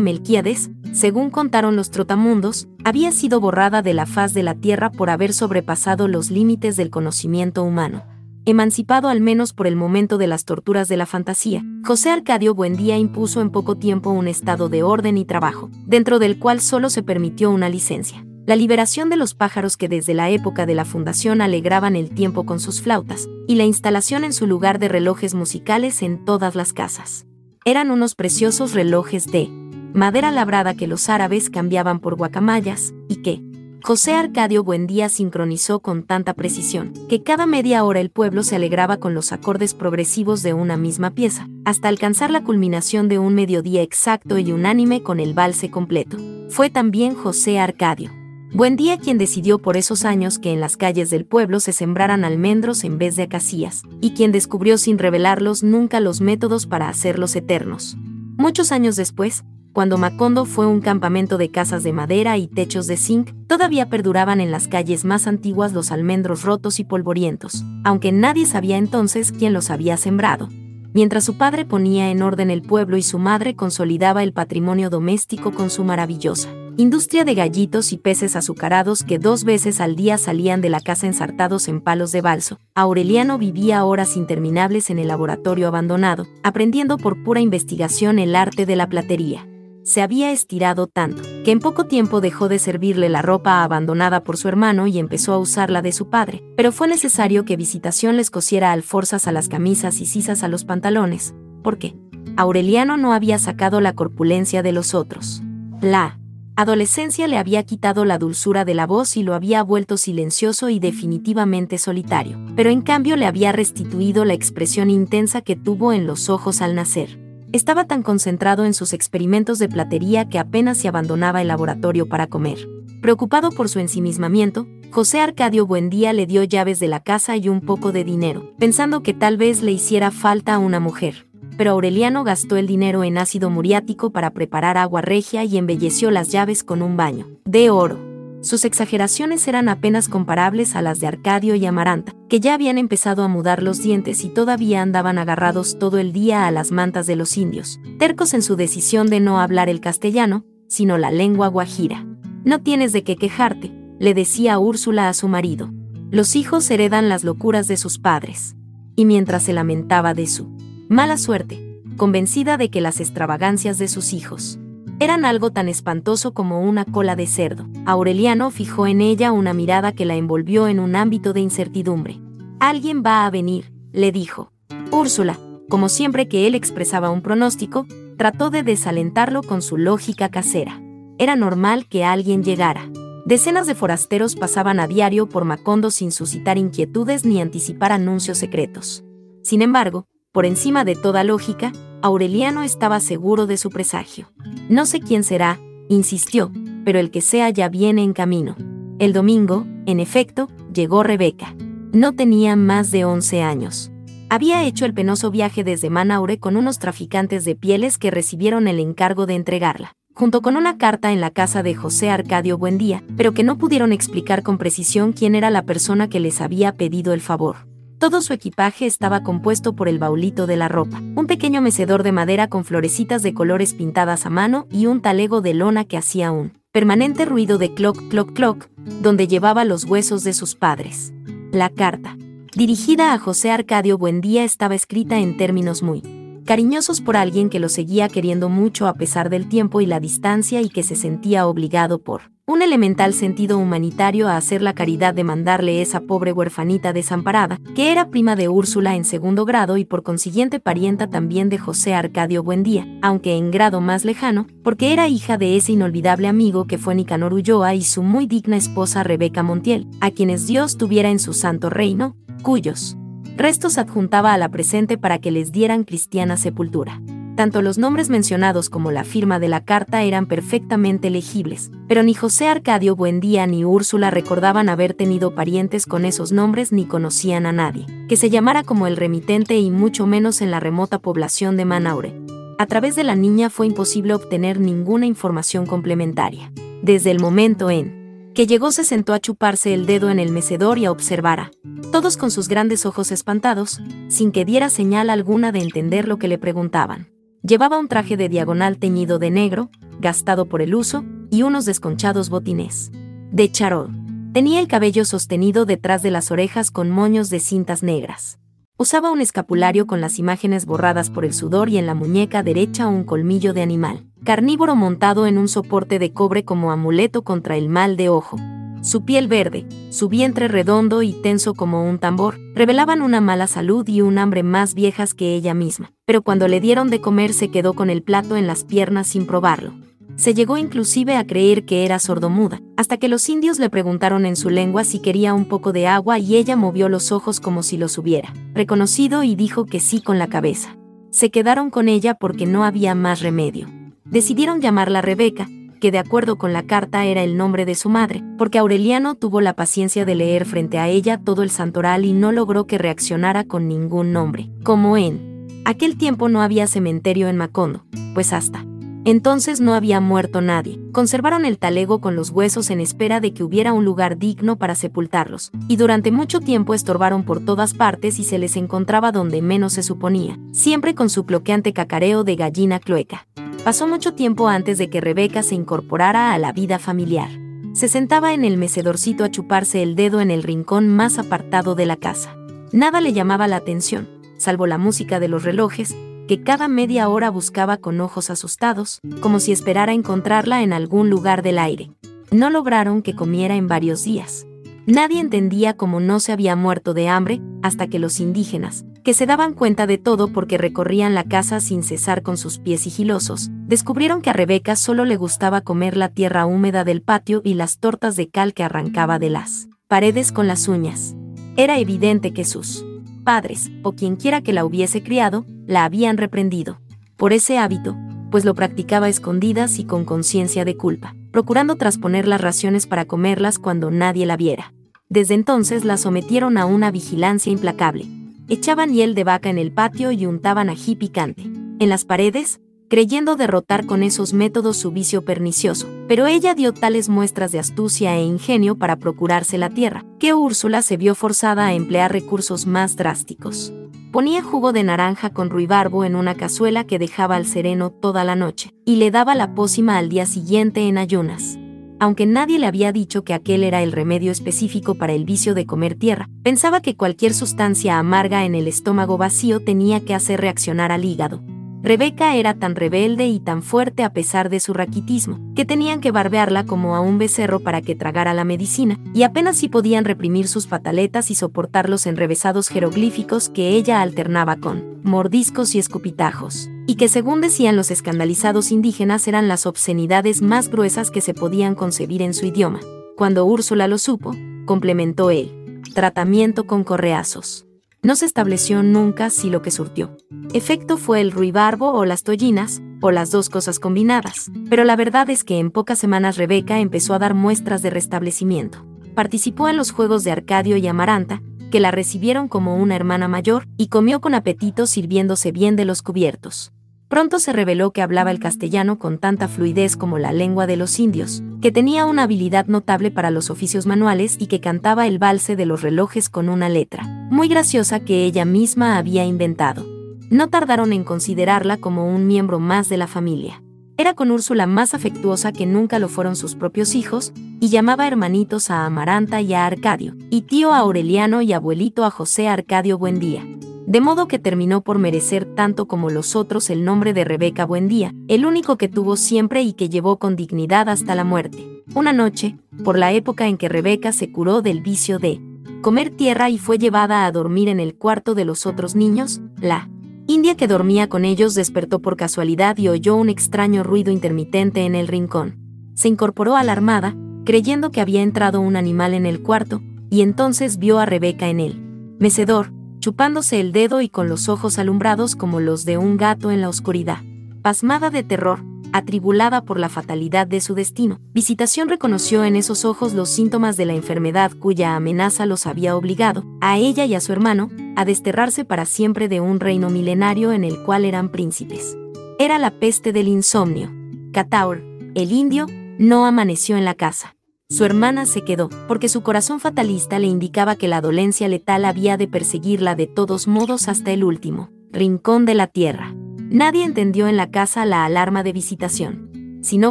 Melquíades, 0.00 0.70
según 0.92 1.30
contaron 1.30 1.74
los 1.76 1.90
trotamundos, 1.90 2.68
había 2.84 3.10
sido 3.10 3.40
borrada 3.40 3.82
de 3.82 3.92
la 3.92 4.06
faz 4.06 4.34
de 4.34 4.42
la 4.42 4.54
tierra 4.54 4.90
por 4.90 5.10
haber 5.10 5.32
sobrepasado 5.32 6.06
los 6.06 6.30
límites 6.30 6.76
del 6.76 6.90
conocimiento 6.90 7.64
humano. 7.64 8.04
Emancipado 8.44 9.08
al 9.08 9.20
menos 9.20 9.52
por 9.52 9.66
el 9.66 9.74
momento 9.74 10.18
de 10.18 10.28
las 10.28 10.44
torturas 10.44 10.86
de 10.86 10.96
la 10.96 11.06
fantasía, 11.06 11.64
José 11.84 12.10
Arcadio 12.10 12.54
Buendía 12.54 12.96
impuso 12.96 13.40
en 13.40 13.50
poco 13.50 13.76
tiempo 13.76 14.10
un 14.10 14.28
estado 14.28 14.68
de 14.68 14.84
orden 14.84 15.18
y 15.18 15.24
trabajo, 15.24 15.68
dentro 15.84 16.20
del 16.20 16.38
cual 16.38 16.60
solo 16.60 16.88
se 16.88 17.02
permitió 17.02 17.50
una 17.50 17.68
licencia. 17.68 18.24
La 18.46 18.54
liberación 18.54 19.10
de 19.10 19.16
los 19.16 19.34
pájaros 19.34 19.76
que 19.76 19.88
desde 19.88 20.14
la 20.14 20.30
época 20.30 20.66
de 20.66 20.76
la 20.76 20.84
fundación 20.84 21.40
alegraban 21.40 21.96
el 21.96 22.10
tiempo 22.10 22.46
con 22.46 22.60
sus 22.60 22.80
flautas, 22.80 23.28
y 23.48 23.56
la 23.56 23.64
instalación 23.64 24.22
en 24.22 24.32
su 24.32 24.46
lugar 24.46 24.78
de 24.78 24.86
relojes 24.86 25.34
musicales 25.34 26.00
en 26.02 26.24
todas 26.24 26.54
las 26.54 26.72
casas 26.72 27.26
eran 27.66 27.90
unos 27.90 28.14
preciosos 28.14 28.74
relojes 28.74 29.26
de 29.26 29.48
madera 29.92 30.30
labrada 30.30 30.74
que 30.74 30.86
los 30.86 31.08
árabes 31.08 31.50
cambiaban 31.50 31.98
por 31.98 32.14
guacamayas, 32.14 32.94
y 33.08 33.22
que 33.22 33.42
José 33.82 34.14
Arcadio 34.14 34.62
Buendía 34.62 35.08
sincronizó 35.08 35.80
con 35.80 36.04
tanta 36.04 36.32
precisión, 36.32 36.92
que 37.08 37.24
cada 37.24 37.44
media 37.44 37.82
hora 37.82 38.00
el 38.00 38.10
pueblo 38.10 38.44
se 38.44 38.54
alegraba 38.54 38.98
con 38.98 39.14
los 39.14 39.32
acordes 39.32 39.74
progresivos 39.74 40.44
de 40.44 40.54
una 40.54 40.76
misma 40.76 41.10
pieza, 41.10 41.48
hasta 41.64 41.88
alcanzar 41.88 42.30
la 42.30 42.44
culminación 42.44 43.08
de 43.08 43.18
un 43.18 43.34
mediodía 43.34 43.82
exacto 43.82 44.38
y 44.38 44.52
unánime 44.52 45.02
con 45.02 45.18
el 45.18 45.34
valse 45.34 45.68
completo. 45.68 46.18
Fue 46.48 46.70
también 46.70 47.16
José 47.16 47.58
Arcadio 47.58 48.12
Buen 48.56 48.76
día 48.76 48.96
quien 48.96 49.18
decidió 49.18 49.58
por 49.58 49.76
esos 49.76 50.06
años 50.06 50.38
que 50.38 50.50
en 50.50 50.60
las 50.60 50.78
calles 50.78 51.10
del 51.10 51.26
pueblo 51.26 51.60
se 51.60 51.74
sembraran 51.74 52.24
almendros 52.24 52.84
en 52.84 52.96
vez 52.96 53.14
de 53.14 53.24
acacias, 53.24 53.82
y 54.00 54.12
quien 54.12 54.32
descubrió 54.32 54.78
sin 54.78 54.96
revelarlos 54.96 55.62
nunca 55.62 56.00
los 56.00 56.22
métodos 56.22 56.66
para 56.66 56.88
hacerlos 56.88 57.36
eternos. 57.36 57.98
Muchos 58.38 58.72
años 58.72 58.96
después, 58.96 59.44
cuando 59.74 59.98
Macondo 59.98 60.46
fue 60.46 60.66
un 60.66 60.80
campamento 60.80 61.36
de 61.36 61.50
casas 61.50 61.82
de 61.82 61.92
madera 61.92 62.38
y 62.38 62.48
techos 62.48 62.86
de 62.86 62.96
zinc, 62.96 63.32
todavía 63.46 63.90
perduraban 63.90 64.40
en 64.40 64.50
las 64.50 64.68
calles 64.68 65.04
más 65.04 65.26
antiguas 65.26 65.74
los 65.74 65.92
almendros 65.92 66.42
rotos 66.42 66.80
y 66.80 66.84
polvorientos, 66.84 67.62
aunque 67.84 68.10
nadie 68.10 68.46
sabía 68.46 68.78
entonces 68.78 69.32
quién 69.32 69.52
los 69.52 69.68
había 69.68 69.98
sembrado. 69.98 70.48
Mientras 70.94 71.24
su 71.24 71.36
padre 71.36 71.66
ponía 71.66 72.10
en 72.10 72.22
orden 72.22 72.50
el 72.50 72.62
pueblo 72.62 72.96
y 72.96 73.02
su 73.02 73.18
madre 73.18 73.54
consolidaba 73.54 74.22
el 74.22 74.32
patrimonio 74.32 74.88
doméstico 74.88 75.52
con 75.52 75.68
su 75.68 75.84
maravillosa 75.84 76.48
industria 76.78 77.24
de 77.24 77.34
gallitos 77.34 77.92
y 77.92 77.96
peces 77.96 78.36
azucarados 78.36 79.02
que 79.02 79.18
dos 79.18 79.44
veces 79.44 79.80
al 79.80 79.96
día 79.96 80.18
salían 80.18 80.60
de 80.60 80.68
la 80.68 80.80
casa 80.80 81.06
ensartados 81.06 81.68
en 81.68 81.80
palos 81.80 82.12
de 82.12 82.20
balso. 82.20 82.58
Aureliano 82.74 83.38
vivía 83.38 83.84
horas 83.84 84.16
interminables 84.16 84.90
en 84.90 84.98
el 84.98 85.08
laboratorio 85.08 85.68
abandonado, 85.68 86.26
aprendiendo 86.42 86.98
por 86.98 87.22
pura 87.22 87.40
investigación 87.40 88.18
el 88.18 88.36
arte 88.36 88.66
de 88.66 88.76
la 88.76 88.88
platería. 88.88 89.46
Se 89.84 90.02
había 90.02 90.32
estirado 90.32 90.86
tanto, 90.86 91.22
que 91.44 91.52
en 91.52 91.60
poco 91.60 91.86
tiempo 91.86 92.20
dejó 92.20 92.48
de 92.48 92.58
servirle 92.58 93.08
la 93.08 93.22
ropa 93.22 93.62
abandonada 93.62 94.22
por 94.22 94.36
su 94.36 94.48
hermano 94.48 94.86
y 94.86 94.98
empezó 94.98 95.32
a 95.32 95.38
usar 95.38 95.70
la 95.70 95.80
de 95.80 95.92
su 95.92 96.10
padre, 96.10 96.42
pero 96.56 96.72
fue 96.72 96.88
necesario 96.88 97.44
que 97.44 97.56
Visitación 97.56 98.16
les 98.16 98.30
cosiera 98.30 98.72
alforzas 98.72 99.28
a 99.28 99.32
las 99.32 99.48
camisas 99.48 100.00
y 100.00 100.06
sisas 100.06 100.42
a 100.42 100.48
los 100.48 100.64
pantalones, 100.64 101.34
porque 101.62 101.94
Aureliano 102.36 102.96
no 102.96 103.14
había 103.14 103.38
sacado 103.38 103.80
la 103.80 103.94
corpulencia 103.94 104.62
de 104.62 104.72
los 104.72 104.92
otros. 104.92 105.40
La 105.80 106.18
adolescencia 106.56 107.28
le 107.28 107.36
había 107.36 107.62
quitado 107.64 108.06
la 108.06 108.18
dulzura 108.18 108.64
de 108.64 108.74
la 108.74 108.86
voz 108.86 109.16
y 109.18 109.22
lo 109.22 109.34
había 109.34 109.62
vuelto 109.62 109.98
silencioso 109.98 110.70
y 110.70 110.78
definitivamente 110.78 111.76
solitario, 111.76 112.38
pero 112.56 112.70
en 112.70 112.80
cambio 112.80 113.16
le 113.16 113.26
había 113.26 113.52
restituido 113.52 114.24
la 114.24 114.32
expresión 114.32 114.88
intensa 114.88 115.42
que 115.42 115.54
tuvo 115.54 115.92
en 115.92 116.06
los 116.06 116.30
ojos 116.30 116.62
al 116.62 116.74
nacer. 116.74 117.20
Estaba 117.52 117.86
tan 117.86 118.02
concentrado 118.02 118.64
en 118.64 118.74
sus 118.74 118.94
experimentos 118.94 119.58
de 119.58 119.68
platería 119.68 120.28
que 120.28 120.38
apenas 120.38 120.78
se 120.78 120.88
abandonaba 120.88 121.42
el 121.42 121.48
laboratorio 121.48 122.08
para 122.08 122.26
comer. 122.26 122.66
Preocupado 123.02 123.50
por 123.50 123.68
su 123.68 123.78
ensimismamiento, 123.78 124.66
José 124.90 125.20
Arcadio 125.20 125.66
Buendía 125.66 126.12
le 126.12 126.26
dio 126.26 126.42
llaves 126.42 126.80
de 126.80 126.88
la 126.88 127.00
casa 127.00 127.36
y 127.36 127.48
un 127.48 127.60
poco 127.60 127.92
de 127.92 128.02
dinero, 128.02 128.54
pensando 128.58 129.02
que 129.02 129.12
tal 129.12 129.36
vez 129.36 129.62
le 129.62 129.72
hiciera 129.72 130.10
falta 130.10 130.58
una 130.58 130.80
mujer 130.80 131.25
pero 131.56 131.72
Aureliano 131.72 132.24
gastó 132.24 132.56
el 132.56 132.66
dinero 132.66 133.04
en 133.04 133.18
ácido 133.18 133.50
muriático 133.50 134.10
para 134.10 134.30
preparar 134.30 134.78
agua 134.78 135.02
regia 135.02 135.44
y 135.44 135.56
embelleció 135.56 136.10
las 136.10 136.28
llaves 136.28 136.64
con 136.64 136.82
un 136.82 136.96
baño 136.96 137.26
de 137.44 137.70
oro. 137.70 137.98
Sus 138.42 138.64
exageraciones 138.64 139.48
eran 139.48 139.68
apenas 139.68 140.08
comparables 140.08 140.76
a 140.76 140.82
las 140.82 141.00
de 141.00 141.08
Arcadio 141.08 141.56
y 141.56 141.66
Amaranta, 141.66 142.12
que 142.28 142.38
ya 142.38 142.54
habían 142.54 142.78
empezado 142.78 143.24
a 143.24 143.28
mudar 143.28 143.62
los 143.62 143.82
dientes 143.82 144.24
y 144.24 144.28
todavía 144.28 144.82
andaban 144.82 145.18
agarrados 145.18 145.78
todo 145.78 145.98
el 145.98 146.12
día 146.12 146.46
a 146.46 146.50
las 146.50 146.70
mantas 146.70 147.06
de 147.06 147.16
los 147.16 147.36
indios, 147.36 147.80
tercos 147.98 148.34
en 148.34 148.42
su 148.42 148.54
decisión 148.54 149.08
de 149.08 149.20
no 149.20 149.40
hablar 149.40 149.68
el 149.68 149.80
castellano, 149.80 150.44
sino 150.68 150.96
la 150.96 151.10
lengua 151.10 151.48
guajira. 151.48 152.06
No 152.44 152.60
tienes 152.60 152.92
de 152.92 153.02
qué 153.02 153.16
quejarte, 153.16 153.72
le 153.98 154.14
decía 154.14 154.58
Úrsula 154.58 155.08
a 155.08 155.14
su 155.14 155.26
marido. 155.26 155.70
Los 156.10 156.36
hijos 156.36 156.70
heredan 156.70 157.08
las 157.08 157.24
locuras 157.24 157.66
de 157.66 157.76
sus 157.76 157.98
padres. 157.98 158.54
Y 158.94 159.04
mientras 159.06 159.42
se 159.42 159.52
lamentaba 159.52 160.14
de 160.14 160.26
su 160.26 160.48
Mala 160.88 161.16
suerte, 161.16 161.82
convencida 161.96 162.56
de 162.56 162.70
que 162.70 162.80
las 162.80 163.00
extravagancias 163.00 163.76
de 163.76 163.88
sus 163.88 164.12
hijos 164.12 164.60
eran 165.00 165.24
algo 165.24 165.50
tan 165.50 165.68
espantoso 165.68 166.32
como 166.32 166.62
una 166.62 166.84
cola 166.84 167.16
de 167.16 167.26
cerdo. 167.26 167.66
Aureliano 167.86 168.50
fijó 168.52 168.86
en 168.86 169.00
ella 169.00 169.32
una 169.32 169.52
mirada 169.52 169.92
que 169.92 170.04
la 170.04 170.14
envolvió 170.14 170.68
en 170.68 170.78
un 170.78 170.94
ámbito 170.94 171.32
de 171.32 171.40
incertidumbre. 171.40 172.20
Alguien 172.60 173.02
va 173.04 173.26
a 173.26 173.30
venir, 173.30 173.72
le 173.92 174.12
dijo. 174.12 174.52
Úrsula, 174.92 175.38
como 175.68 175.88
siempre 175.88 176.28
que 176.28 176.46
él 176.46 176.54
expresaba 176.54 177.10
un 177.10 177.20
pronóstico, 177.20 177.86
trató 178.16 178.50
de 178.50 178.62
desalentarlo 178.62 179.42
con 179.42 179.62
su 179.62 179.76
lógica 179.76 180.30
casera. 180.30 180.80
Era 181.18 181.34
normal 181.34 181.88
que 181.88 182.04
alguien 182.04 182.44
llegara. 182.44 182.88
Decenas 183.26 183.66
de 183.66 183.74
forasteros 183.74 184.36
pasaban 184.36 184.78
a 184.78 184.86
diario 184.86 185.28
por 185.28 185.44
Macondo 185.44 185.90
sin 185.90 186.12
suscitar 186.12 186.58
inquietudes 186.58 187.24
ni 187.24 187.40
anticipar 187.40 187.90
anuncios 187.90 188.38
secretos. 188.38 189.04
Sin 189.42 189.62
embargo, 189.62 190.06
por 190.36 190.44
encima 190.44 190.84
de 190.84 190.96
toda 190.96 191.24
lógica, 191.24 191.72
Aureliano 192.02 192.62
estaba 192.62 193.00
seguro 193.00 193.46
de 193.46 193.56
su 193.56 193.70
presagio. 193.70 194.30
No 194.68 194.84
sé 194.84 195.00
quién 195.00 195.24
será, 195.24 195.58
insistió, 195.88 196.52
pero 196.84 196.98
el 196.98 197.10
que 197.10 197.22
sea 197.22 197.48
ya 197.48 197.70
viene 197.70 198.02
en 198.02 198.12
camino. 198.12 198.54
El 198.98 199.14
domingo, 199.14 199.66
en 199.86 199.98
efecto, 199.98 200.50
llegó 200.74 201.02
Rebeca. 201.02 201.54
No 201.94 202.12
tenía 202.12 202.54
más 202.54 202.90
de 202.90 203.06
11 203.06 203.40
años. 203.40 203.90
Había 204.28 204.62
hecho 204.64 204.84
el 204.84 204.92
penoso 204.92 205.30
viaje 205.30 205.64
desde 205.64 205.88
Manaure 205.88 206.38
con 206.38 206.58
unos 206.58 206.78
traficantes 206.78 207.46
de 207.46 207.56
pieles 207.56 207.96
que 207.96 208.10
recibieron 208.10 208.68
el 208.68 208.78
encargo 208.78 209.24
de 209.24 209.36
entregarla, 209.36 209.94
junto 210.12 210.42
con 210.42 210.58
una 210.58 210.76
carta 210.76 211.12
en 211.12 211.22
la 211.22 211.30
casa 211.30 211.62
de 211.62 211.74
José 211.74 212.10
Arcadio 212.10 212.58
Buendía, 212.58 213.02
pero 213.16 213.32
que 213.32 213.42
no 213.42 213.56
pudieron 213.56 213.90
explicar 213.90 214.42
con 214.42 214.58
precisión 214.58 215.14
quién 215.14 215.34
era 215.34 215.48
la 215.48 215.62
persona 215.62 216.10
que 216.10 216.20
les 216.20 216.42
había 216.42 216.74
pedido 216.74 217.14
el 217.14 217.22
favor. 217.22 217.56
Todo 217.98 218.20
su 218.20 218.34
equipaje 218.34 218.84
estaba 218.84 219.22
compuesto 219.22 219.74
por 219.74 219.88
el 219.88 219.98
baulito 219.98 220.46
de 220.46 220.58
la 220.58 220.68
ropa, 220.68 220.98
un 220.98 221.26
pequeño 221.26 221.62
mecedor 221.62 222.02
de 222.02 222.12
madera 222.12 222.48
con 222.48 222.64
florecitas 222.64 223.22
de 223.22 223.32
colores 223.32 223.72
pintadas 223.72 224.26
a 224.26 224.30
mano 224.30 224.66
y 224.70 224.84
un 224.84 225.00
talego 225.00 225.40
de 225.40 225.54
lona 225.54 225.84
que 225.84 225.96
hacía 225.96 226.30
un 226.30 226.52
permanente 226.72 227.24
ruido 227.24 227.56
de 227.56 227.72
cloc 227.72 227.96
cloc 228.08 228.34
cloc, 228.34 228.68
donde 229.00 229.28
llevaba 229.28 229.64
los 229.64 229.84
huesos 229.84 230.24
de 230.24 230.34
sus 230.34 230.56
padres. 230.56 231.14
La 231.52 231.70
carta, 231.70 232.18
dirigida 232.54 233.14
a 233.14 233.18
José 233.18 233.50
Arcadio 233.50 233.96
Buendía, 233.96 234.44
estaba 234.44 234.74
escrita 234.74 235.18
en 235.18 235.38
términos 235.38 235.82
muy 235.82 236.02
cariñosos 236.44 237.00
por 237.00 237.16
alguien 237.16 237.48
que 237.48 237.60
lo 237.60 237.70
seguía 237.70 238.10
queriendo 238.10 238.50
mucho 238.50 238.88
a 238.88 238.94
pesar 238.94 239.30
del 239.30 239.48
tiempo 239.48 239.80
y 239.80 239.86
la 239.86 240.00
distancia 240.00 240.60
y 240.60 240.68
que 240.68 240.82
se 240.82 240.96
sentía 240.96 241.46
obligado 241.46 241.98
por 241.98 242.30
un 242.48 242.62
elemental 242.62 243.12
sentido 243.12 243.58
humanitario 243.58 244.28
a 244.28 244.36
hacer 244.36 244.62
la 244.62 244.72
caridad 244.72 245.12
de 245.12 245.24
mandarle 245.24 245.82
esa 245.82 246.02
pobre 246.02 246.32
huerfanita 246.32 246.92
desamparada, 246.92 247.58
que 247.74 247.90
era 247.90 248.08
prima 248.08 248.36
de 248.36 248.48
Úrsula 248.48 248.94
en 248.94 249.04
segundo 249.04 249.44
grado 249.44 249.76
y 249.76 249.84
por 249.84 250.04
consiguiente 250.04 250.60
parienta 250.60 251.08
también 251.08 251.48
de 251.48 251.58
José 251.58 251.92
Arcadio 251.94 252.44
Buendía, 252.44 252.86
aunque 253.02 253.36
en 253.36 253.50
grado 253.50 253.80
más 253.80 254.04
lejano, 254.04 254.46
porque 254.62 254.92
era 254.92 255.08
hija 255.08 255.38
de 255.38 255.56
ese 255.56 255.72
inolvidable 255.72 256.28
amigo 256.28 256.68
que 256.68 256.78
fue 256.78 256.94
Nicanor 256.94 257.34
Ulloa 257.34 257.74
y 257.74 257.82
su 257.82 258.04
muy 258.04 258.28
digna 258.28 258.56
esposa 258.56 259.02
Rebeca 259.02 259.42
Montiel, 259.42 259.88
a 260.00 260.12
quienes 260.12 260.46
Dios 260.46 260.78
tuviera 260.78 261.10
en 261.10 261.18
su 261.18 261.32
santo 261.32 261.68
reino, 261.68 262.14
cuyos 262.42 262.96
restos 263.36 263.76
adjuntaba 263.76 264.32
a 264.32 264.38
la 264.38 264.50
presente 264.50 264.96
para 264.96 265.18
que 265.18 265.32
les 265.32 265.50
dieran 265.50 265.82
cristiana 265.82 266.36
sepultura. 266.36 267.02
Tanto 267.36 267.60
los 267.60 267.76
nombres 267.76 268.08
mencionados 268.08 268.70
como 268.70 268.90
la 268.90 269.04
firma 269.04 269.38
de 269.38 269.48
la 269.48 269.62
carta 269.62 270.02
eran 270.02 270.24
perfectamente 270.24 271.10
legibles, 271.10 271.70
pero 271.86 272.02
ni 272.02 272.14
José 272.14 272.48
Arcadio 272.48 272.96
Buendía 272.96 273.46
ni 273.46 273.62
Úrsula 273.62 274.10
recordaban 274.10 274.70
haber 274.70 274.94
tenido 274.94 275.34
parientes 275.34 275.84
con 275.84 276.06
esos 276.06 276.32
nombres 276.32 276.72
ni 276.72 276.86
conocían 276.86 277.44
a 277.44 277.52
nadie, 277.52 277.84
que 278.08 278.16
se 278.16 278.30
llamara 278.30 278.62
como 278.62 278.86
el 278.86 278.96
remitente 278.96 279.58
y 279.58 279.70
mucho 279.70 280.06
menos 280.06 280.40
en 280.40 280.50
la 280.50 280.60
remota 280.60 280.98
población 280.98 281.58
de 281.58 281.66
Manaure. 281.66 282.18
A 282.58 282.66
través 282.66 282.96
de 282.96 283.04
la 283.04 283.16
niña 283.16 283.50
fue 283.50 283.66
imposible 283.66 284.14
obtener 284.14 284.58
ninguna 284.58 285.04
información 285.04 285.66
complementaria. 285.66 286.50
Desde 286.80 287.10
el 287.10 287.20
momento 287.20 287.68
en 287.68 288.32
que 288.34 288.46
llegó 288.46 288.72
se 288.72 288.84
sentó 288.84 289.12
a 289.12 289.20
chuparse 289.20 289.74
el 289.74 289.84
dedo 289.84 290.08
en 290.08 290.20
el 290.20 290.32
mecedor 290.32 290.78
y 290.78 290.86
a 290.86 290.90
observar 290.90 291.40
a 291.40 291.50
todos 291.92 292.16
con 292.16 292.30
sus 292.30 292.48
grandes 292.48 292.86
ojos 292.86 293.12
espantados, 293.12 293.80
sin 294.08 294.32
que 294.32 294.46
diera 294.46 294.70
señal 294.70 295.10
alguna 295.10 295.52
de 295.52 295.60
entender 295.60 296.08
lo 296.08 296.18
que 296.18 296.28
le 296.28 296.38
preguntaban. 296.38 297.15
Llevaba 297.46 297.78
un 297.78 297.86
traje 297.86 298.16
de 298.16 298.28
diagonal 298.28 298.78
teñido 298.78 299.20
de 299.20 299.30
negro, 299.30 299.70
gastado 300.00 300.46
por 300.46 300.62
el 300.62 300.74
uso, 300.74 301.04
y 301.30 301.42
unos 301.42 301.64
desconchados 301.64 302.28
botines. 302.28 302.90
De 303.30 303.52
charol. 303.52 303.90
Tenía 304.32 304.58
el 304.58 304.66
cabello 304.66 305.04
sostenido 305.04 305.64
detrás 305.64 306.02
de 306.02 306.10
las 306.10 306.32
orejas 306.32 306.72
con 306.72 306.90
moños 306.90 307.30
de 307.30 307.38
cintas 307.38 307.84
negras. 307.84 308.40
Usaba 308.78 309.12
un 309.12 309.20
escapulario 309.20 309.86
con 309.86 310.00
las 310.00 310.18
imágenes 310.18 310.66
borradas 310.66 311.08
por 311.08 311.24
el 311.24 311.32
sudor 311.32 311.68
y 311.68 311.78
en 311.78 311.86
la 311.86 311.94
muñeca 311.94 312.42
derecha 312.42 312.88
un 312.88 313.04
colmillo 313.04 313.54
de 313.54 313.62
animal, 313.62 314.06
carnívoro 314.24 314.74
montado 314.74 315.26
en 315.28 315.38
un 315.38 315.46
soporte 315.46 316.00
de 316.00 316.12
cobre 316.12 316.44
como 316.44 316.72
amuleto 316.72 317.22
contra 317.22 317.56
el 317.56 317.68
mal 317.68 317.96
de 317.96 318.08
ojo. 318.08 318.38
Su 318.86 319.04
piel 319.04 319.26
verde, 319.26 319.66
su 319.90 320.08
vientre 320.08 320.46
redondo 320.46 321.02
y 321.02 321.12
tenso 321.12 321.54
como 321.54 321.82
un 321.82 321.98
tambor, 321.98 322.38
revelaban 322.54 323.02
una 323.02 323.20
mala 323.20 323.48
salud 323.48 323.84
y 323.88 324.00
un 324.00 324.16
hambre 324.16 324.44
más 324.44 324.74
viejas 324.74 325.12
que 325.12 325.34
ella 325.34 325.54
misma, 325.54 325.90
pero 326.04 326.22
cuando 326.22 326.46
le 326.46 326.60
dieron 326.60 326.88
de 326.88 327.00
comer 327.00 327.32
se 327.34 327.50
quedó 327.50 327.72
con 327.72 327.90
el 327.90 328.04
plato 328.04 328.36
en 328.36 328.46
las 328.46 328.62
piernas 328.62 329.08
sin 329.08 329.26
probarlo. 329.26 329.74
Se 330.14 330.34
llegó 330.34 330.56
inclusive 330.56 331.16
a 331.16 331.26
creer 331.26 331.64
que 331.64 331.84
era 331.84 331.98
sordomuda, 331.98 332.60
hasta 332.76 332.96
que 332.96 333.08
los 333.08 333.28
indios 333.28 333.58
le 333.58 333.70
preguntaron 333.70 334.24
en 334.24 334.36
su 334.36 334.50
lengua 334.50 334.84
si 334.84 335.00
quería 335.00 335.34
un 335.34 335.46
poco 335.46 335.72
de 335.72 335.88
agua 335.88 336.20
y 336.20 336.36
ella 336.36 336.54
movió 336.54 336.88
los 336.88 337.10
ojos 337.10 337.40
como 337.40 337.64
si 337.64 337.78
los 337.78 337.98
hubiera 337.98 338.32
reconocido 338.54 339.24
y 339.24 339.34
dijo 339.34 339.66
que 339.66 339.80
sí 339.80 340.00
con 340.00 340.20
la 340.20 340.28
cabeza. 340.28 340.76
Se 341.10 341.32
quedaron 341.32 341.70
con 341.70 341.88
ella 341.88 342.14
porque 342.14 342.46
no 342.46 342.62
había 342.62 342.94
más 342.94 343.20
remedio. 343.20 343.66
Decidieron 344.04 344.60
llamarla 344.60 345.02
Rebeca, 345.02 345.48
que 345.78 345.90
de 345.90 345.98
acuerdo 345.98 346.36
con 346.36 346.52
la 346.52 346.64
carta 346.64 347.04
era 347.04 347.22
el 347.22 347.36
nombre 347.36 347.64
de 347.64 347.74
su 347.74 347.88
madre, 347.88 348.22
porque 348.38 348.58
Aureliano 348.58 349.14
tuvo 349.14 349.40
la 349.40 349.54
paciencia 349.54 350.04
de 350.04 350.14
leer 350.14 350.44
frente 350.44 350.78
a 350.78 350.88
ella 350.88 351.18
todo 351.18 351.42
el 351.42 351.50
santoral 351.50 352.04
y 352.04 352.12
no 352.12 352.32
logró 352.32 352.66
que 352.66 352.78
reaccionara 352.78 353.44
con 353.44 353.68
ningún 353.68 354.12
nombre, 354.12 354.50
como 354.62 354.96
en 354.96 355.46
aquel 355.64 355.96
tiempo 355.96 356.28
no 356.28 356.42
había 356.42 356.66
cementerio 356.66 357.28
en 357.28 357.36
Macondo, 357.36 357.84
pues 358.14 358.32
hasta 358.32 358.64
entonces 359.06 359.60
no 359.60 359.74
había 359.74 360.00
muerto 360.00 360.40
nadie. 360.40 360.80
Conservaron 360.90 361.44
el 361.44 361.58
talego 361.58 362.00
con 362.00 362.16
los 362.16 362.30
huesos 362.30 362.70
en 362.70 362.80
espera 362.80 363.20
de 363.20 363.32
que 363.32 363.44
hubiera 363.44 363.72
un 363.72 363.84
lugar 363.84 364.18
digno 364.18 364.56
para 364.56 364.74
sepultarlos, 364.74 365.52
y 365.68 365.76
durante 365.76 366.10
mucho 366.10 366.40
tiempo 366.40 366.74
estorbaron 366.74 367.22
por 367.22 367.44
todas 367.44 367.72
partes 367.72 368.18
y 368.18 368.24
se 368.24 368.38
les 368.38 368.56
encontraba 368.56 369.12
donde 369.12 369.42
menos 369.42 369.74
se 369.74 369.84
suponía, 369.84 370.40
siempre 370.50 370.96
con 370.96 371.08
su 371.08 371.24
cloqueante 371.24 371.72
cacareo 371.72 372.24
de 372.24 372.34
gallina 372.34 372.80
clueca. 372.80 373.28
Pasó 373.66 373.88
mucho 373.88 374.14
tiempo 374.14 374.46
antes 374.46 374.78
de 374.78 374.88
que 374.88 375.00
Rebeca 375.00 375.42
se 375.42 375.56
incorporara 375.56 376.32
a 376.32 376.38
la 376.38 376.52
vida 376.52 376.78
familiar. 376.78 377.30
Se 377.72 377.88
sentaba 377.88 378.32
en 378.32 378.44
el 378.44 378.58
mecedorcito 378.58 379.24
a 379.24 379.30
chuparse 379.32 379.82
el 379.82 379.96
dedo 379.96 380.20
en 380.20 380.30
el 380.30 380.44
rincón 380.44 380.86
más 380.86 381.18
apartado 381.18 381.74
de 381.74 381.84
la 381.84 381.96
casa. 381.96 382.36
Nada 382.70 383.00
le 383.00 383.12
llamaba 383.12 383.48
la 383.48 383.56
atención, 383.56 384.08
salvo 384.38 384.68
la 384.68 384.78
música 384.78 385.18
de 385.18 385.26
los 385.26 385.42
relojes, 385.42 385.96
que 386.28 386.44
cada 386.44 386.68
media 386.68 387.08
hora 387.08 387.28
buscaba 387.28 387.78
con 387.78 388.00
ojos 388.00 388.30
asustados, 388.30 389.00
como 389.20 389.40
si 389.40 389.50
esperara 389.50 389.92
encontrarla 389.94 390.62
en 390.62 390.72
algún 390.72 391.10
lugar 391.10 391.42
del 391.42 391.58
aire. 391.58 391.90
No 392.30 392.50
lograron 392.50 393.02
que 393.02 393.16
comiera 393.16 393.56
en 393.56 393.66
varios 393.66 394.04
días. 394.04 394.46
Nadie 394.86 395.18
entendía 395.18 395.76
cómo 395.76 395.98
no 395.98 396.20
se 396.20 396.30
había 396.30 396.54
muerto 396.54 396.94
de 396.94 397.08
hambre, 397.08 397.40
hasta 397.60 397.88
que 397.88 397.98
los 397.98 398.20
indígenas, 398.20 398.84
que 399.02 399.14
se 399.14 399.26
daban 399.26 399.52
cuenta 399.52 399.88
de 399.88 399.98
todo 399.98 400.32
porque 400.32 400.58
recorrían 400.58 401.12
la 401.12 401.24
casa 401.24 401.58
sin 401.58 401.82
cesar 401.82 402.22
con 402.22 402.36
sus 402.36 402.60
pies 402.60 402.82
sigilosos, 402.82 403.50
descubrieron 403.66 404.22
que 404.22 404.30
a 404.30 404.32
Rebeca 404.32 404.76
solo 404.76 405.04
le 405.04 405.16
gustaba 405.16 405.62
comer 405.62 405.96
la 405.96 406.10
tierra 406.10 406.46
húmeda 406.46 406.84
del 406.84 407.02
patio 407.02 407.40
y 407.42 407.54
las 407.54 407.80
tortas 407.80 408.14
de 408.14 408.28
cal 408.28 408.54
que 408.54 408.62
arrancaba 408.62 409.18
de 409.18 409.30
las 409.30 409.68
paredes 409.88 410.30
con 410.30 410.46
las 410.46 410.68
uñas. 410.68 411.16
Era 411.56 411.80
evidente 411.80 412.32
que 412.32 412.44
sus 412.44 412.86
padres, 413.24 413.72
o 413.82 413.90
quienquiera 413.90 414.40
que 414.40 414.52
la 414.52 414.64
hubiese 414.64 415.02
criado, 415.02 415.46
la 415.66 415.84
habían 415.84 416.16
reprendido. 416.16 416.80
Por 417.16 417.32
ese 417.32 417.58
hábito, 417.58 417.96
pues 418.30 418.44
lo 418.44 418.54
practicaba 418.54 419.08
escondidas 419.08 419.80
y 419.80 419.84
con 419.84 420.04
conciencia 420.04 420.64
de 420.64 420.76
culpa, 420.76 421.16
procurando 421.32 421.74
trasponer 421.74 422.28
las 422.28 422.40
raciones 422.40 422.86
para 422.86 423.04
comerlas 423.04 423.58
cuando 423.58 423.90
nadie 423.90 424.26
la 424.26 424.36
viera. 424.36 424.72
Desde 425.08 425.34
entonces 425.34 425.84
la 425.84 425.96
sometieron 425.96 426.58
a 426.58 426.66
una 426.66 426.90
vigilancia 426.90 427.52
implacable, 427.52 428.06
Echaban 428.48 428.92
hiel 428.92 429.16
de 429.16 429.24
vaca 429.24 429.50
en 429.50 429.58
el 429.58 429.72
patio 429.72 430.12
y 430.12 430.24
untaban 430.24 430.68
ají 430.68 430.94
picante. 430.94 431.42
En 431.80 431.88
las 431.88 432.04
paredes, 432.04 432.60
creyendo 432.88 433.34
derrotar 433.34 433.84
con 433.84 434.04
esos 434.04 434.32
métodos 434.32 434.76
su 434.76 434.92
vicio 434.92 435.24
pernicioso, 435.24 435.88
pero 436.06 436.28
ella 436.28 436.54
dio 436.54 436.72
tales 436.72 437.08
muestras 437.08 437.50
de 437.50 437.58
astucia 437.58 438.14
e 438.14 438.22
ingenio 438.22 438.76
para 438.78 439.00
procurarse 439.00 439.58
la 439.58 439.68
tierra, 439.68 440.04
que 440.20 440.32
Úrsula 440.32 440.82
se 440.82 440.96
vio 440.96 441.16
forzada 441.16 441.66
a 441.66 441.74
emplear 441.74 442.12
recursos 442.12 442.66
más 442.66 442.94
drásticos. 442.94 443.72
Ponía 444.12 444.44
jugo 444.44 444.72
de 444.72 444.84
naranja 444.84 445.30
con 445.30 445.50
ruibarbo 445.50 446.04
en 446.04 446.14
una 446.14 446.36
cazuela 446.36 446.84
que 446.84 447.00
dejaba 447.00 447.34
al 447.34 447.46
sereno 447.46 447.90
toda 447.90 448.22
la 448.22 448.36
noche, 448.36 448.70
y 448.84 448.96
le 448.96 449.10
daba 449.10 449.34
la 449.34 449.56
pócima 449.56 449.98
al 449.98 450.08
día 450.08 450.24
siguiente 450.24 450.86
en 450.86 450.98
ayunas 450.98 451.58
aunque 451.98 452.26
nadie 452.26 452.58
le 452.58 452.66
había 452.66 452.92
dicho 452.92 453.24
que 453.24 453.34
aquel 453.34 453.64
era 453.64 453.82
el 453.82 453.92
remedio 453.92 454.32
específico 454.32 454.94
para 454.94 455.12
el 455.12 455.24
vicio 455.24 455.54
de 455.54 455.66
comer 455.66 455.94
tierra, 455.94 456.28
pensaba 456.42 456.80
que 456.80 456.96
cualquier 456.96 457.34
sustancia 457.34 457.98
amarga 457.98 458.44
en 458.44 458.54
el 458.54 458.68
estómago 458.68 459.18
vacío 459.18 459.60
tenía 459.60 460.04
que 460.04 460.14
hacer 460.14 460.40
reaccionar 460.40 460.92
al 460.92 461.04
hígado. 461.04 461.42
Rebeca 461.82 462.34
era 462.34 462.54
tan 462.54 462.74
rebelde 462.74 463.28
y 463.28 463.38
tan 463.38 463.62
fuerte 463.62 464.02
a 464.02 464.12
pesar 464.12 464.48
de 464.50 464.58
su 464.58 464.74
raquitismo, 464.74 465.38
que 465.54 465.64
tenían 465.64 466.00
que 466.00 466.10
barbearla 466.10 466.64
como 466.64 466.96
a 466.96 467.00
un 467.00 467.18
becerro 467.18 467.60
para 467.60 467.80
que 467.80 467.94
tragara 467.94 468.34
la 468.34 468.44
medicina, 468.44 468.98
y 469.14 469.22
apenas 469.22 469.56
si 469.56 469.68
podían 469.68 470.04
reprimir 470.04 470.48
sus 470.48 470.66
pataletas 470.66 471.30
y 471.30 471.36
soportar 471.36 471.88
los 471.88 472.06
enrevesados 472.06 472.68
jeroglíficos 472.68 473.48
que 473.48 473.70
ella 473.70 474.02
alternaba 474.02 474.56
con 474.56 475.00
mordiscos 475.04 475.76
y 475.76 475.78
escupitajos 475.78 476.70
y 476.86 476.94
que 476.94 477.08
según 477.08 477.40
decían 477.40 477.76
los 477.76 477.90
escandalizados 477.90 478.70
indígenas 478.70 479.26
eran 479.28 479.48
las 479.48 479.66
obscenidades 479.66 480.42
más 480.42 480.68
gruesas 480.68 481.10
que 481.10 481.20
se 481.20 481.34
podían 481.34 481.74
concebir 481.74 482.22
en 482.22 482.34
su 482.34 482.46
idioma. 482.46 482.80
Cuando 483.16 483.44
Úrsula 483.44 483.88
lo 483.88 483.98
supo, 483.98 484.34
complementó 484.66 485.30
él. 485.30 485.82
Tratamiento 485.94 486.66
con 486.66 486.84
correazos. 486.84 487.66
No 488.02 488.14
se 488.14 488.26
estableció 488.26 488.82
nunca 488.82 489.30
si 489.30 489.50
lo 489.50 489.62
que 489.62 489.70
surtió. 489.70 490.16
Efecto 490.52 490.96
fue 490.96 491.20
el 491.20 491.32
ruibarbo 491.32 491.92
o 491.92 492.04
las 492.04 492.22
tollinas, 492.22 492.80
o 493.02 493.10
las 493.10 493.30
dos 493.30 493.50
cosas 493.50 493.80
combinadas, 493.80 494.50
pero 494.70 494.84
la 494.84 494.96
verdad 494.96 495.28
es 495.28 495.44
que 495.44 495.58
en 495.58 495.70
pocas 495.70 495.98
semanas 495.98 496.36
Rebeca 496.36 496.78
empezó 496.78 497.14
a 497.14 497.18
dar 497.18 497.34
muestras 497.34 497.82
de 497.82 497.90
restablecimiento. 497.90 498.86
Participó 499.14 499.68
en 499.68 499.76
los 499.76 499.90
juegos 499.90 500.24
de 500.24 500.30
Arcadio 500.30 500.76
y 500.76 500.86
Amaranta, 500.86 501.42
que 501.70 501.80
la 501.80 501.90
recibieron 501.90 502.48
como 502.48 502.76
una 502.76 502.94
hermana 502.94 503.28
mayor, 503.28 503.66
y 503.76 503.88
comió 503.88 504.20
con 504.20 504.34
apetito 504.34 504.86
sirviéndose 504.86 505.50
bien 505.50 505.74
de 505.74 505.84
los 505.84 506.02
cubiertos. 506.02 506.72
Pronto 507.08 507.38
se 507.38 507.52
reveló 507.52 507.92
que 507.92 508.02
hablaba 508.02 508.32
el 508.32 508.40
castellano 508.40 508.98
con 508.98 509.18
tanta 509.18 509.46
fluidez 509.46 509.96
como 509.96 510.18
la 510.18 510.32
lengua 510.32 510.66
de 510.66 510.76
los 510.76 510.98
indios, 510.98 511.40
que 511.62 511.70
tenía 511.70 512.04
una 512.04 512.24
habilidad 512.24 512.66
notable 512.66 513.12
para 513.12 513.30
los 513.30 513.48
oficios 513.48 513.86
manuales 513.86 514.36
y 514.40 514.48
que 514.48 514.60
cantaba 514.60 515.06
el 515.06 515.20
valse 515.20 515.54
de 515.54 515.66
los 515.66 515.82
relojes 515.82 516.28
con 516.28 516.48
una 516.48 516.68
letra, 516.68 517.04
muy 517.30 517.46
graciosa 517.46 518.00
que 518.00 518.24
ella 518.24 518.44
misma 518.44 518.98
había 518.98 519.24
inventado. 519.24 519.86
No 520.30 520.48
tardaron 520.48 520.92
en 520.92 521.04
considerarla 521.04 521.76
como 521.76 522.12
un 522.12 522.26
miembro 522.26 522.58
más 522.58 522.88
de 522.88 522.96
la 522.96 523.06
familia. 523.06 523.62
Era 523.96 524.14
con 524.14 524.32
Úrsula 524.32 524.66
más 524.66 524.92
afectuosa 524.92 525.52
que 525.52 525.64
nunca 525.64 526.00
lo 526.00 526.08
fueron 526.08 526.34
sus 526.34 526.56
propios 526.56 526.96
hijos, 526.96 527.32
y 527.60 527.68
llamaba 527.68 528.08
hermanitos 528.08 528.68
a 528.68 528.84
Amaranta 528.84 529.40
y 529.40 529.54
a 529.54 529.64
Arcadio, 529.64 530.16
y 530.28 530.42
tío 530.42 530.72
a 530.72 530.78
Aureliano 530.78 531.40
y 531.40 531.52
abuelito 531.52 532.04
a 532.04 532.10
José 532.10 532.48
Arcadio 532.48 532.98
Buendía 532.98 533.46
de 533.86 534.00
modo 534.00 534.26
que 534.26 534.38
terminó 534.38 534.80
por 534.82 534.98
merecer 534.98 535.44
tanto 535.44 535.86
como 535.86 536.10
los 536.10 536.34
otros 536.34 536.70
el 536.70 536.84
nombre 536.84 537.12
de 537.12 537.24
Rebeca 537.24 537.64
Buendía, 537.64 538.12
el 538.26 538.44
único 538.44 538.76
que 538.76 538.88
tuvo 538.88 539.16
siempre 539.16 539.62
y 539.62 539.74
que 539.74 539.88
llevó 539.88 540.18
con 540.18 540.34
dignidad 540.34 540.88
hasta 540.88 541.14
la 541.14 541.24
muerte. 541.24 541.84
Una 541.94 542.12
noche, 542.12 542.56
por 542.84 542.98
la 542.98 543.12
época 543.12 543.46
en 543.46 543.56
que 543.56 543.68
Rebeca 543.68 544.12
se 544.12 544.32
curó 544.32 544.60
del 544.60 544.80
vicio 544.80 545.18
de 545.20 545.40
comer 545.82 546.10
tierra 546.10 546.50
y 546.50 546.58
fue 546.58 546.78
llevada 546.78 547.26
a 547.26 547.32
dormir 547.32 547.68
en 547.68 547.78
el 547.78 547.94
cuarto 547.94 548.34
de 548.34 548.44
los 548.44 548.66
otros 548.66 548.96
niños, 548.96 549.40
la 549.60 549.88
India 550.26 550.56
que 550.56 550.66
dormía 550.66 551.08
con 551.08 551.24
ellos 551.24 551.54
despertó 551.54 552.00
por 552.00 552.16
casualidad 552.16 552.76
y 552.78 552.88
oyó 552.88 553.14
un 553.14 553.28
extraño 553.28 553.84
ruido 553.84 554.10
intermitente 554.10 554.84
en 554.84 554.96
el 554.96 555.06
rincón. 555.06 555.60
Se 555.94 556.08
incorporó 556.08 556.56
alarmada, 556.56 557.14
creyendo 557.44 557.92
que 557.92 558.00
había 558.00 558.22
entrado 558.22 558.60
un 558.60 558.74
animal 558.74 559.14
en 559.14 559.24
el 559.24 559.40
cuarto, 559.40 559.80
y 560.10 560.22
entonces 560.22 560.78
vio 560.78 560.98
a 560.98 561.06
Rebeca 561.06 561.48
en 561.48 561.60
él. 561.60 561.80
Mecedor, 562.18 562.72
chupándose 562.98 563.60
el 563.60 563.72
dedo 563.72 564.00
y 564.00 564.08
con 564.08 564.28
los 564.28 564.48
ojos 564.48 564.78
alumbrados 564.78 565.36
como 565.36 565.60
los 565.60 565.84
de 565.84 565.98
un 565.98 566.16
gato 566.16 566.50
en 566.50 566.60
la 566.60 566.68
oscuridad. 566.68 567.18
Pasmada 567.62 568.10
de 568.10 568.22
terror, 568.22 568.62
atribulada 568.92 569.62
por 569.62 569.78
la 569.78 569.88
fatalidad 569.88 570.46
de 570.46 570.60
su 570.60 570.74
destino, 570.74 571.20
Visitación 571.32 571.88
reconoció 571.88 572.44
en 572.44 572.56
esos 572.56 572.84
ojos 572.84 573.12
los 573.12 573.28
síntomas 573.28 573.76
de 573.76 573.86
la 573.86 573.94
enfermedad 573.94 574.52
cuya 574.58 574.96
amenaza 574.96 575.46
los 575.46 575.66
había 575.66 575.96
obligado, 575.96 576.44
a 576.60 576.78
ella 576.78 577.04
y 577.04 577.14
a 577.14 577.20
su 577.20 577.32
hermano, 577.32 577.70
a 577.94 578.04
desterrarse 578.04 578.64
para 578.64 578.86
siempre 578.86 579.28
de 579.28 579.40
un 579.40 579.60
reino 579.60 579.90
milenario 579.90 580.52
en 580.52 580.64
el 580.64 580.82
cual 580.82 581.04
eran 581.04 581.30
príncipes. 581.30 581.96
Era 582.38 582.58
la 582.58 582.70
peste 582.70 583.12
del 583.12 583.28
insomnio. 583.28 583.90
Cataur, 584.32 584.82
el 585.14 585.32
indio, 585.32 585.66
no 585.98 586.26
amaneció 586.26 586.76
en 586.76 586.84
la 586.84 586.94
casa. 586.94 587.35
Su 587.68 587.84
hermana 587.84 588.26
se 588.26 588.42
quedó, 588.42 588.70
porque 588.86 589.08
su 589.08 589.22
corazón 589.22 589.58
fatalista 589.58 590.20
le 590.20 590.28
indicaba 590.28 590.76
que 590.76 590.86
la 590.86 591.00
dolencia 591.00 591.48
letal 591.48 591.84
había 591.84 592.16
de 592.16 592.28
perseguirla 592.28 592.94
de 592.94 593.08
todos 593.08 593.48
modos 593.48 593.88
hasta 593.88 594.12
el 594.12 594.22
último 594.22 594.70
rincón 594.92 595.44
de 595.46 595.54
la 595.54 595.66
tierra. 595.66 596.14
Nadie 596.48 596.84
entendió 596.84 597.26
en 597.26 597.36
la 597.36 597.50
casa 597.50 597.84
la 597.84 598.04
alarma 598.04 598.44
de 598.44 598.52
visitación. 598.52 599.58
Si 599.62 599.78
no 599.78 599.90